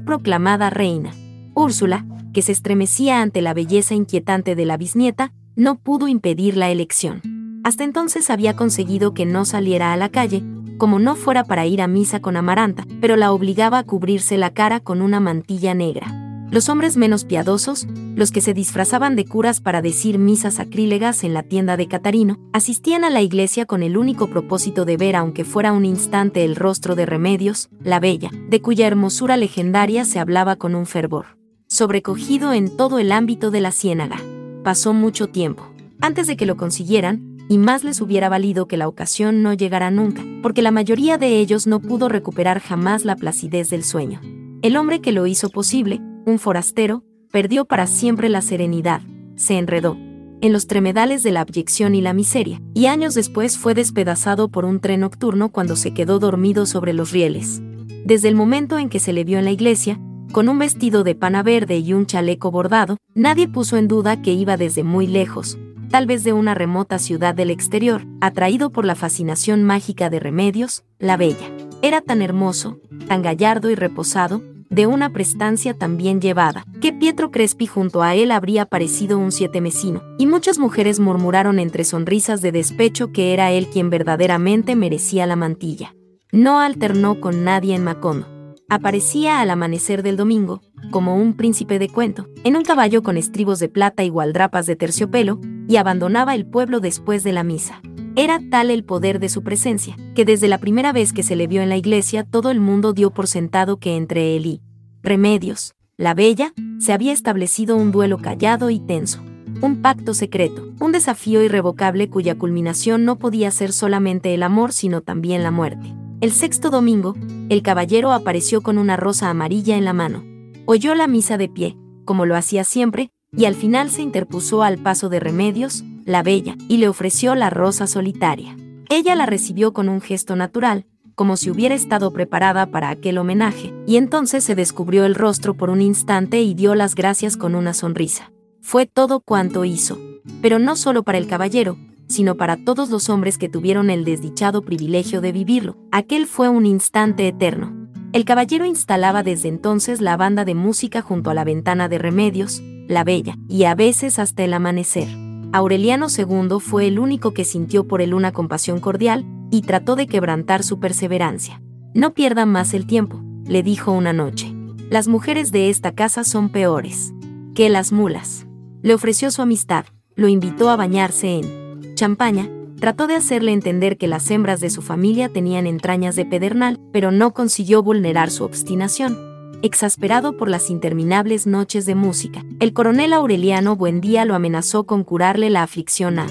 proclamada 0.00 0.70
reina. 0.70 1.12
Úrsula, 1.54 2.04
que 2.34 2.42
se 2.42 2.52
estremecía 2.52 3.22
ante 3.22 3.40
la 3.40 3.54
belleza 3.54 3.94
inquietante 3.94 4.54
de 4.54 4.66
la 4.66 4.76
bisnieta, 4.76 5.32
no 5.56 5.76
pudo 5.76 6.08
impedir 6.08 6.58
la 6.58 6.70
elección. 6.70 7.22
Hasta 7.64 7.84
entonces 7.84 8.28
había 8.28 8.54
conseguido 8.54 9.14
que 9.14 9.24
no 9.24 9.46
saliera 9.46 9.94
a 9.94 9.96
la 9.96 10.10
calle, 10.10 10.42
como 10.76 10.98
no 10.98 11.16
fuera 11.16 11.44
para 11.44 11.64
ir 11.64 11.80
a 11.80 11.86
misa 11.86 12.20
con 12.20 12.36
Amaranta, 12.36 12.84
pero 13.00 13.16
la 13.16 13.32
obligaba 13.32 13.78
a 13.78 13.84
cubrirse 13.84 14.36
la 14.36 14.50
cara 14.50 14.80
con 14.80 15.00
una 15.00 15.20
mantilla 15.20 15.72
negra. 15.72 16.20
Los 16.50 16.68
hombres 16.68 16.96
menos 16.96 17.24
piadosos, 17.24 17.86
los 18.14 18.30
que 18.30 18.40
se 18.40 18.52
disfrazaban 18.52 19.16
de 19.16 19.24
curas 19.24 19.60
para 19.60 19.80
decir 19.80 20.18
misas 20.18 20.54
sacrílegas 20.54 21.24
en 21.24 21.34
la 21.34 21.42
tienda 21.42 21.76
de 21.76 21.88
Catarino, 21.88 22.38
asistían 22.52 23.02
a 23.04 23.10
la 23.10 23.22
iglesia 23.22 23.64
con 23.64 23.82
el 23.82 23.96
único 23.96 24.28
propósito 24.28 24.84
de 24.84 24.96
ver, 24.96 25.16
aunque 25.16 25.44
fuera 25.44 25.72
un 25.72 25.84
instante, 25.84 26.44
el 26.44 26.54
rostro 26.54 26.94
de 26.96 27.06
Remedios, 27.06 27.70
la 27.80 27.98
bella, 27.98 28.30
de 28.50 28.60
cuya 28.60 28.86
hermosura 28.86 29.36
legendaria 29.36 30.04
se 30.04 30.20
hablaba 30.20 30.56
con 30.56 30.74
un 30.74 30.86
fervor 30.86 31.43
sobrecogido 31.66 32.52
en 32.52 32.76
todo 32.76 32.98
el 32.98 33.12
ámbito 33.12 33.50
de 33.50 33.60
la 33.60 33.72
ciénaga. 33.72 34.20
Pasó 34.62 34.92
mucho 34.92 35.28
tiempo. 35.28 35.64
Antes 36.00 36.26
de 36.26 36.36
que 36.36 36.46
lo 36.46 36.56
consiguieran, 36.56 37.36
y 37.48 37.58
más 37.58 37.84
les 37.84 38.00
hubiera 38.00 38.28
valido 38.28 38.66
que 38.66 38.76
la 38.76 38.88
ocasión 38.88 39.42
no 39.42 39.52
llegara 39.52 39.90
nunca, 39.90 40.22
porque 40.42 40.62
la 40.62 40.70
mayoría 40.70 41.18
de 41.18 41.38
ellos 41.38 41.66
no 41.66 41.80
pudo 41.80 42.08
recuperar 42.08 42.60
jamás 42.60 43.04
la 43.04 43.16
placidez 43.16 43.70
del 43.70 43.84
sueño. 43.84 44.20
El 44.62 44.76
hombre 44.76 45.00
que 45.00 45.12
lo 45.12 45.26
hizo 45.26 45.50
posible, 45.50 46.00
un 46.24 46.38
forastero, 46.38 47.04
perdió 47.30 47.64
para 47.64 47.86
siempre 47.86 48.28
la 48.28 48.40
serenidad, 48.40 49.02
se 49.36 49.58
enredó 49.58 49.96
en 50.44 50.52
los 50.52 50.66
tremedales 50.66 51.22
de 51.22 51.32
la 51.32 51.40
abyección 51.40 51.94
y 51.94 52.02
la 52.02 52.12
miseria, 52.12 52.60
y 52.74 52.84
años 52.84 53.14
después 53.14 53.56
fue 53.56 53.72
despedazado 53.72 54.50
por 54.50 54.66
un 54.66 54.78
tren 54.78 55.00
nocturno 55.00 55.48
cuando 55.48 55.74
se 55.74 55.94
quedó 55.94 56.18
dormido 56.18 56.66
sobre 56.66 56.92
los 56.92 57.12
rieles. 57.12 57.62
Desde 58.04 58.28
el 58.28 58.34
momento 58.34 58.78
en 58.78 58.90
que 58.90 59.00
se 59.00 59.14
le 59.14 59.24
vio 59.24 59.38
en 59.38 59.46
la 59.46 59.52
iglesia, 59.52 59.98
con 60.32 60.48
un 60.48 60.58
vestido 60.58 61.04
de 61.04 61.14
pana 61.14 61.42
verde 61.42 61.78
y 61.78 61.92
un 61.92 62.06
chaleco 62.06 62.50
bordado, 62.50 62.98
nadie 63.14 63.48
puso 63.48 63.76
en 63.76 63.88
duda 63.88 64.20
que 64.20 64.32
iba 64.32 64.56
desde 64.56 64.82
muy 64.82 65.06
lejos, 65.06 65.58
tal 65.90 66.06
vez 66.06 66.24
de 66.24 66.32
una 66.32 66.54
remota 66.54 66.98
ciudad 66.98 67.34
del 67.34 67.50
exterior, 67.50 68.04
atraído 68.20 68.70
por 68.70 68.84
la 68.84 68.96
fascinación 68.96 69.62
mágica 69.62 70.10
de 70.10 70.18
Remedios, 70.18 70.84
la 70.98 71.16
Bella. 71.16 71.50
Era 71.82 72.00
tan 72.00 72.20
hermoso, 72.20 72.80
tan 73.06 73.22
gallardo 73.22 73.70
y 73.70 73.76
reposado, 73.76 74.42
de 74.70 74.88
una 74.88 75.10
prestancia 75.10 75.72
tan 75.74 75.96
bien 75.96 76.20
llevada, 76.20 76.64
que 76.80 76.92
Pietro 76.92 77.30
Crespi 77.30 77.66
junto 77.66 78.02
a 78.02 78.16
él 78.16 78.32
habría 78.32 78.66
parecido 78.66 79.18
un 79.18 79.30
siete 79.30 79.60
mesino, 79.60 80.02
y 80.18 80.26
muchas 80.26 80.58
mujeres 80.58 80.98
murmuraron 80.98 81.60
entre 81.60 81.84
sonrisas 81.84 82.40
de 82.40 82.50
despecho 82.50 83.12
que 83.12 83.32
era 83.32 83.52
él 83.52 83.68
quien 83.68 83.88
verdaderamente 83.88 84.74
merecía 84.74 85.26
la 85.26 85.36
mantilla. 85.36 85.94
No 86.32 86.58
alternó 86.58 87.20
con 87.20 87.44
nadie 87.44 87.76
en 87.76 87.84
Macondo 87.84 88.33
aparecía 88.68 89.40
al 89.40 89.50
amanecer 89.50 90.02
del 90.02 90.16
domingo, 90.16 90.60
como 90.90 91.16
un 91.16 91.34
príncipe 91.34 91.78
de 91.78 91.88
cuento, 91.88 92.28
en 92.44 92.56
un 92.56 92.62
caballo 92.62 93.02
con 93.02 93.16
estribos 93.16 93.58
de 93.58 93.68
plata 93.68 94.04
y 94.04 94.08
gualdrapas 94.08 94.66
de 94.66 94.76
terciopelo, 94.76 95.40
y 95.68 95.76
abandonaba 95.76 96.34
el 96.34 96.46
pueblo 96.46 96.80
después 96.80 97.24
de 97.24 97.32
la 97.32 97.44
misa. 97.44 97.80
Era 98.16 98.38
tal 98.50 98.70
el 98.70 98.84
poder 98.84 99.18
de 99.18 99.28
su 99.28 99.42
presencia, 99.42 99.96
que 100.14 100.24
desde 100.24 100.48
la 100.48 100.58
primera 100.58 100.92
vez 100.92 101.12
que 101.12 101.22
se 101.22 101.36
le 101.36 101.46
vio 101.46 101.62
en 101.62 101.68
la 101.68 101.76
iglesia 101.76 102.24
todo 102.24 102.50
el 102.50 102.60
mundo 102.60 102.92
dio 102.92 103.10
por 103.10 103.26
sentado 103.26 103.78
que 103.78 103.96
entre 103.96 104.36
él 104.36 104.46
y 104.46 104.60
Remedios, 105.02 105.74
la 105.98 106.14
bella, 106.14 106.54
se 106.78 106.94
había 106.94 107.12
establecido 107.12 107.76
un 107.76 107.92
duelo 107.92 108.16
callado 108.16 108.70
y 108.70 108.80
tenso. 108.80 109.20
Un 109.60 109.82
pacto 109.82 110.14
secreto, 110.14 110.72
un 110.80 110.92
desafío 110.92 111.42
irrevocable 111.42 112.08
cuya 112.08 112.36
culminación 112.36 113.04
no 113.04 113.18
podía 113.18 113.50
ser 113.50 113.72
solamente 113.72 114.32
el 114.32 114.42
amor 114.42 114.72
sino 114.72 115.02
también 115.02 115.42
la 115.42 115.50
muerte. 115.50 115.94
El 116.22 116.32
sexto 116.32 116.70
domingo, 116.70 117.14
el 117.48 117.62
caballero 117.62 118.12
apareció 118.12 118.62
con 118.62 118.78
una 118.78 118.96
rosa 118.96 119.28
amarilla 119.30 119.76
en 119.76 119.84
la 119.84 119.92
mano. 119.92 120.24
Oyó 120.66 120.94
la 120.94 121.06
misa 121.06 121.36
de 121.36 121.48
pie, 121.48 121.76
como 122.04 122.26
lo 122.26 122.36
hacía 122.36 122.64
siempre, 122.64 123.10
y 123.36 123.44
al 123.44 123.54
final 123.54 123.90
se 123.90 124.02
interpuso 124.02 124.62
al 124.62 124.78
paso 124.78 125.08
de 125.08 125.20
Remedios, 125.20 125.84
la 126.04 126.22
bella, 126.22 126.56
y 126.68 126.78
le 126.78 126.88
ofreció 126.88 127.34
la 127.34 127.50
rosa 127.50 127.86
solitaria. 127.86 128.56
Ella 128.88 129.14
la 129.14 129.26
recibió 129.26 129.72
con 129.72 129.88
un 129.88 130.00
gesto 130.00 130.36
natural, 130.36 130.86
como 131.14 131.36
si 131.36 131.50
hubiera 131.50 131.74
estado 131.74 132.12
preparada 132.12 132.66
para 132.66 132.90
aquel 132.90 133.18
homenaje, 133.18 133.72
y 133.86 133.96
entonces 133.96 134.44
se 134.44 134.54
descubrió 134.54 135.04
el 135.04 135.14
rostro 135.14 135.54
por 135.54 135.70
un 135.70 135.80
instante 135.80 136.42
y 136.42 136.54
dio 136.54 136.74
las 136.74 136.94
gracias 136.94 137.36
con 137.36 137.54
una 137.54 137.74
sonrisa. 137.74 138.32
Fue 138.60 138.86
todo 138.86 139.20
cuanto 139.20 139.64
hizo. 139.64 139.98
Pero 140.40 140.58
no 140.58 140.74
solo 140.76 141.02
para 141.02 141.18
el 141.18 141.26
caballero, 141.26 141.76
sino 142.14 142.36
para 142.36 142.56
todos 142.56 142.90
los 142.90 143.10
hombres 143.10 143.36
que 143.36 143.48
tuvieron 143.48 143.90
el 143.90 144.04
desdichado 144.04 144.62
privilegio 144.62 145.20
de 145.20 145.32
vivirlo. 145.32 145.76
Aquel 145.92 146.26
fue 146.26 146.48
un 146.48 146.64
instante 146.64 147.28
eterno. 147.28 147.88
El 148.12 148.24
caballero 148.24 148.64
instalaba 148.64 149.22
desde 149.22 149.48
entonces 149.48 150.00
la 150.00 150.16
banda 150.16 150.44
de 150.44 150.54
música 150.54 151.02
junto 151.02 151.30
a 151.30 151.34
la 151.34 151.42
ventana 151.44 151.88
de 151.88 151.98
Remedios, 151.98 152.62
la 152.86 153.02
Bella, 153.02 153.36
y 153.48 153.64
a 153.64 153.74
veces 153.74 154.18
hasta 154.18 154.44
el 154.44 154.54
amanecer. 154.54 155.08
Aureliano 155.52 156.06
II 156.08 156.60
fue 156.60 156.86
el 156.86 156.98
único 156.98 157.34
que 157.34 157.44
sintió 157.44 157.86
por 157.88 158.00
él 158.00 158.14
una 158.14 158.32
compasión 158.32 158.78
cordial 158.78 159.26
y 159.50 159.62
trató 159.62 159.96
de 159.96 160.06
quebrantar 160.06 160.62
su 160.62 160.78
perseverancia. 160.78 161.60
No 161.92 162.14
pierda 162.14 162.46
más 162.46 162.72
el 162.72 162.86
tiempo, 162.86 163.20
le 163.46 163.62
dijo 163.62 163.90
una 163.92 164.12
noche. 164.12 164.54
Las 164.90 165.08
mujeres 165.08 165.50
de 165.50 165.70
esta 165.70 165.92
casa 165.92 166.22
son 166.22 166.48
peores 166.50 167.12
que 167.54 167.68
las 167.68 167.92
mulas. 167.92 168.46
Le 168.82 168.94
ofreció 168.94 169.30
su 169.30 169.42
amistad, 169.42 169.86
lo 170.14 170.28
invitó 170.28 170.70
a 170.70 170.76
bañarse 170.76 171.38
en 171.38 171.63
Champaña, 171.94 172.50
trató 172.80 173.06
de 173.06 173.14
hacerle 173.14 173.52
entender 173.52 173.96
que 173.96 174.08
las 174.08 174.30
hembras 174.30 174.60
de 174.60 174.70
su 174.70 174.82
familia 174.82 175.28
tenían 175.28 175.66
entrañas 175.66 176.16
de 176.16 176.26
pedernal, 176.26 176.80
pero 176.92 177.12
no 177.12 177.32
consiguió 177.32 177.82
vulnerar 177.82 178.30
su 178.30 178.44
obstinación. 178.44 179.16
Exasperado 179.62 180.36
por 180.36 180.50
las 180.50 180.70
interminables 180.70 181.46
noches 181.46 181.86
de 181.86 181.94
música, 181.94 182.44
el 182.60 182.72
coronel 182.72 183.12
Aureliano 183.12 183.76
Buendía 183.76 184.24
lo 184.24 184.34
amenazó 184.34 184.84
con 184.84 185.04
curarle 185.04 185.50
la 185.50 185.62
aflicción 185.62 186.18
a 186.18 186.26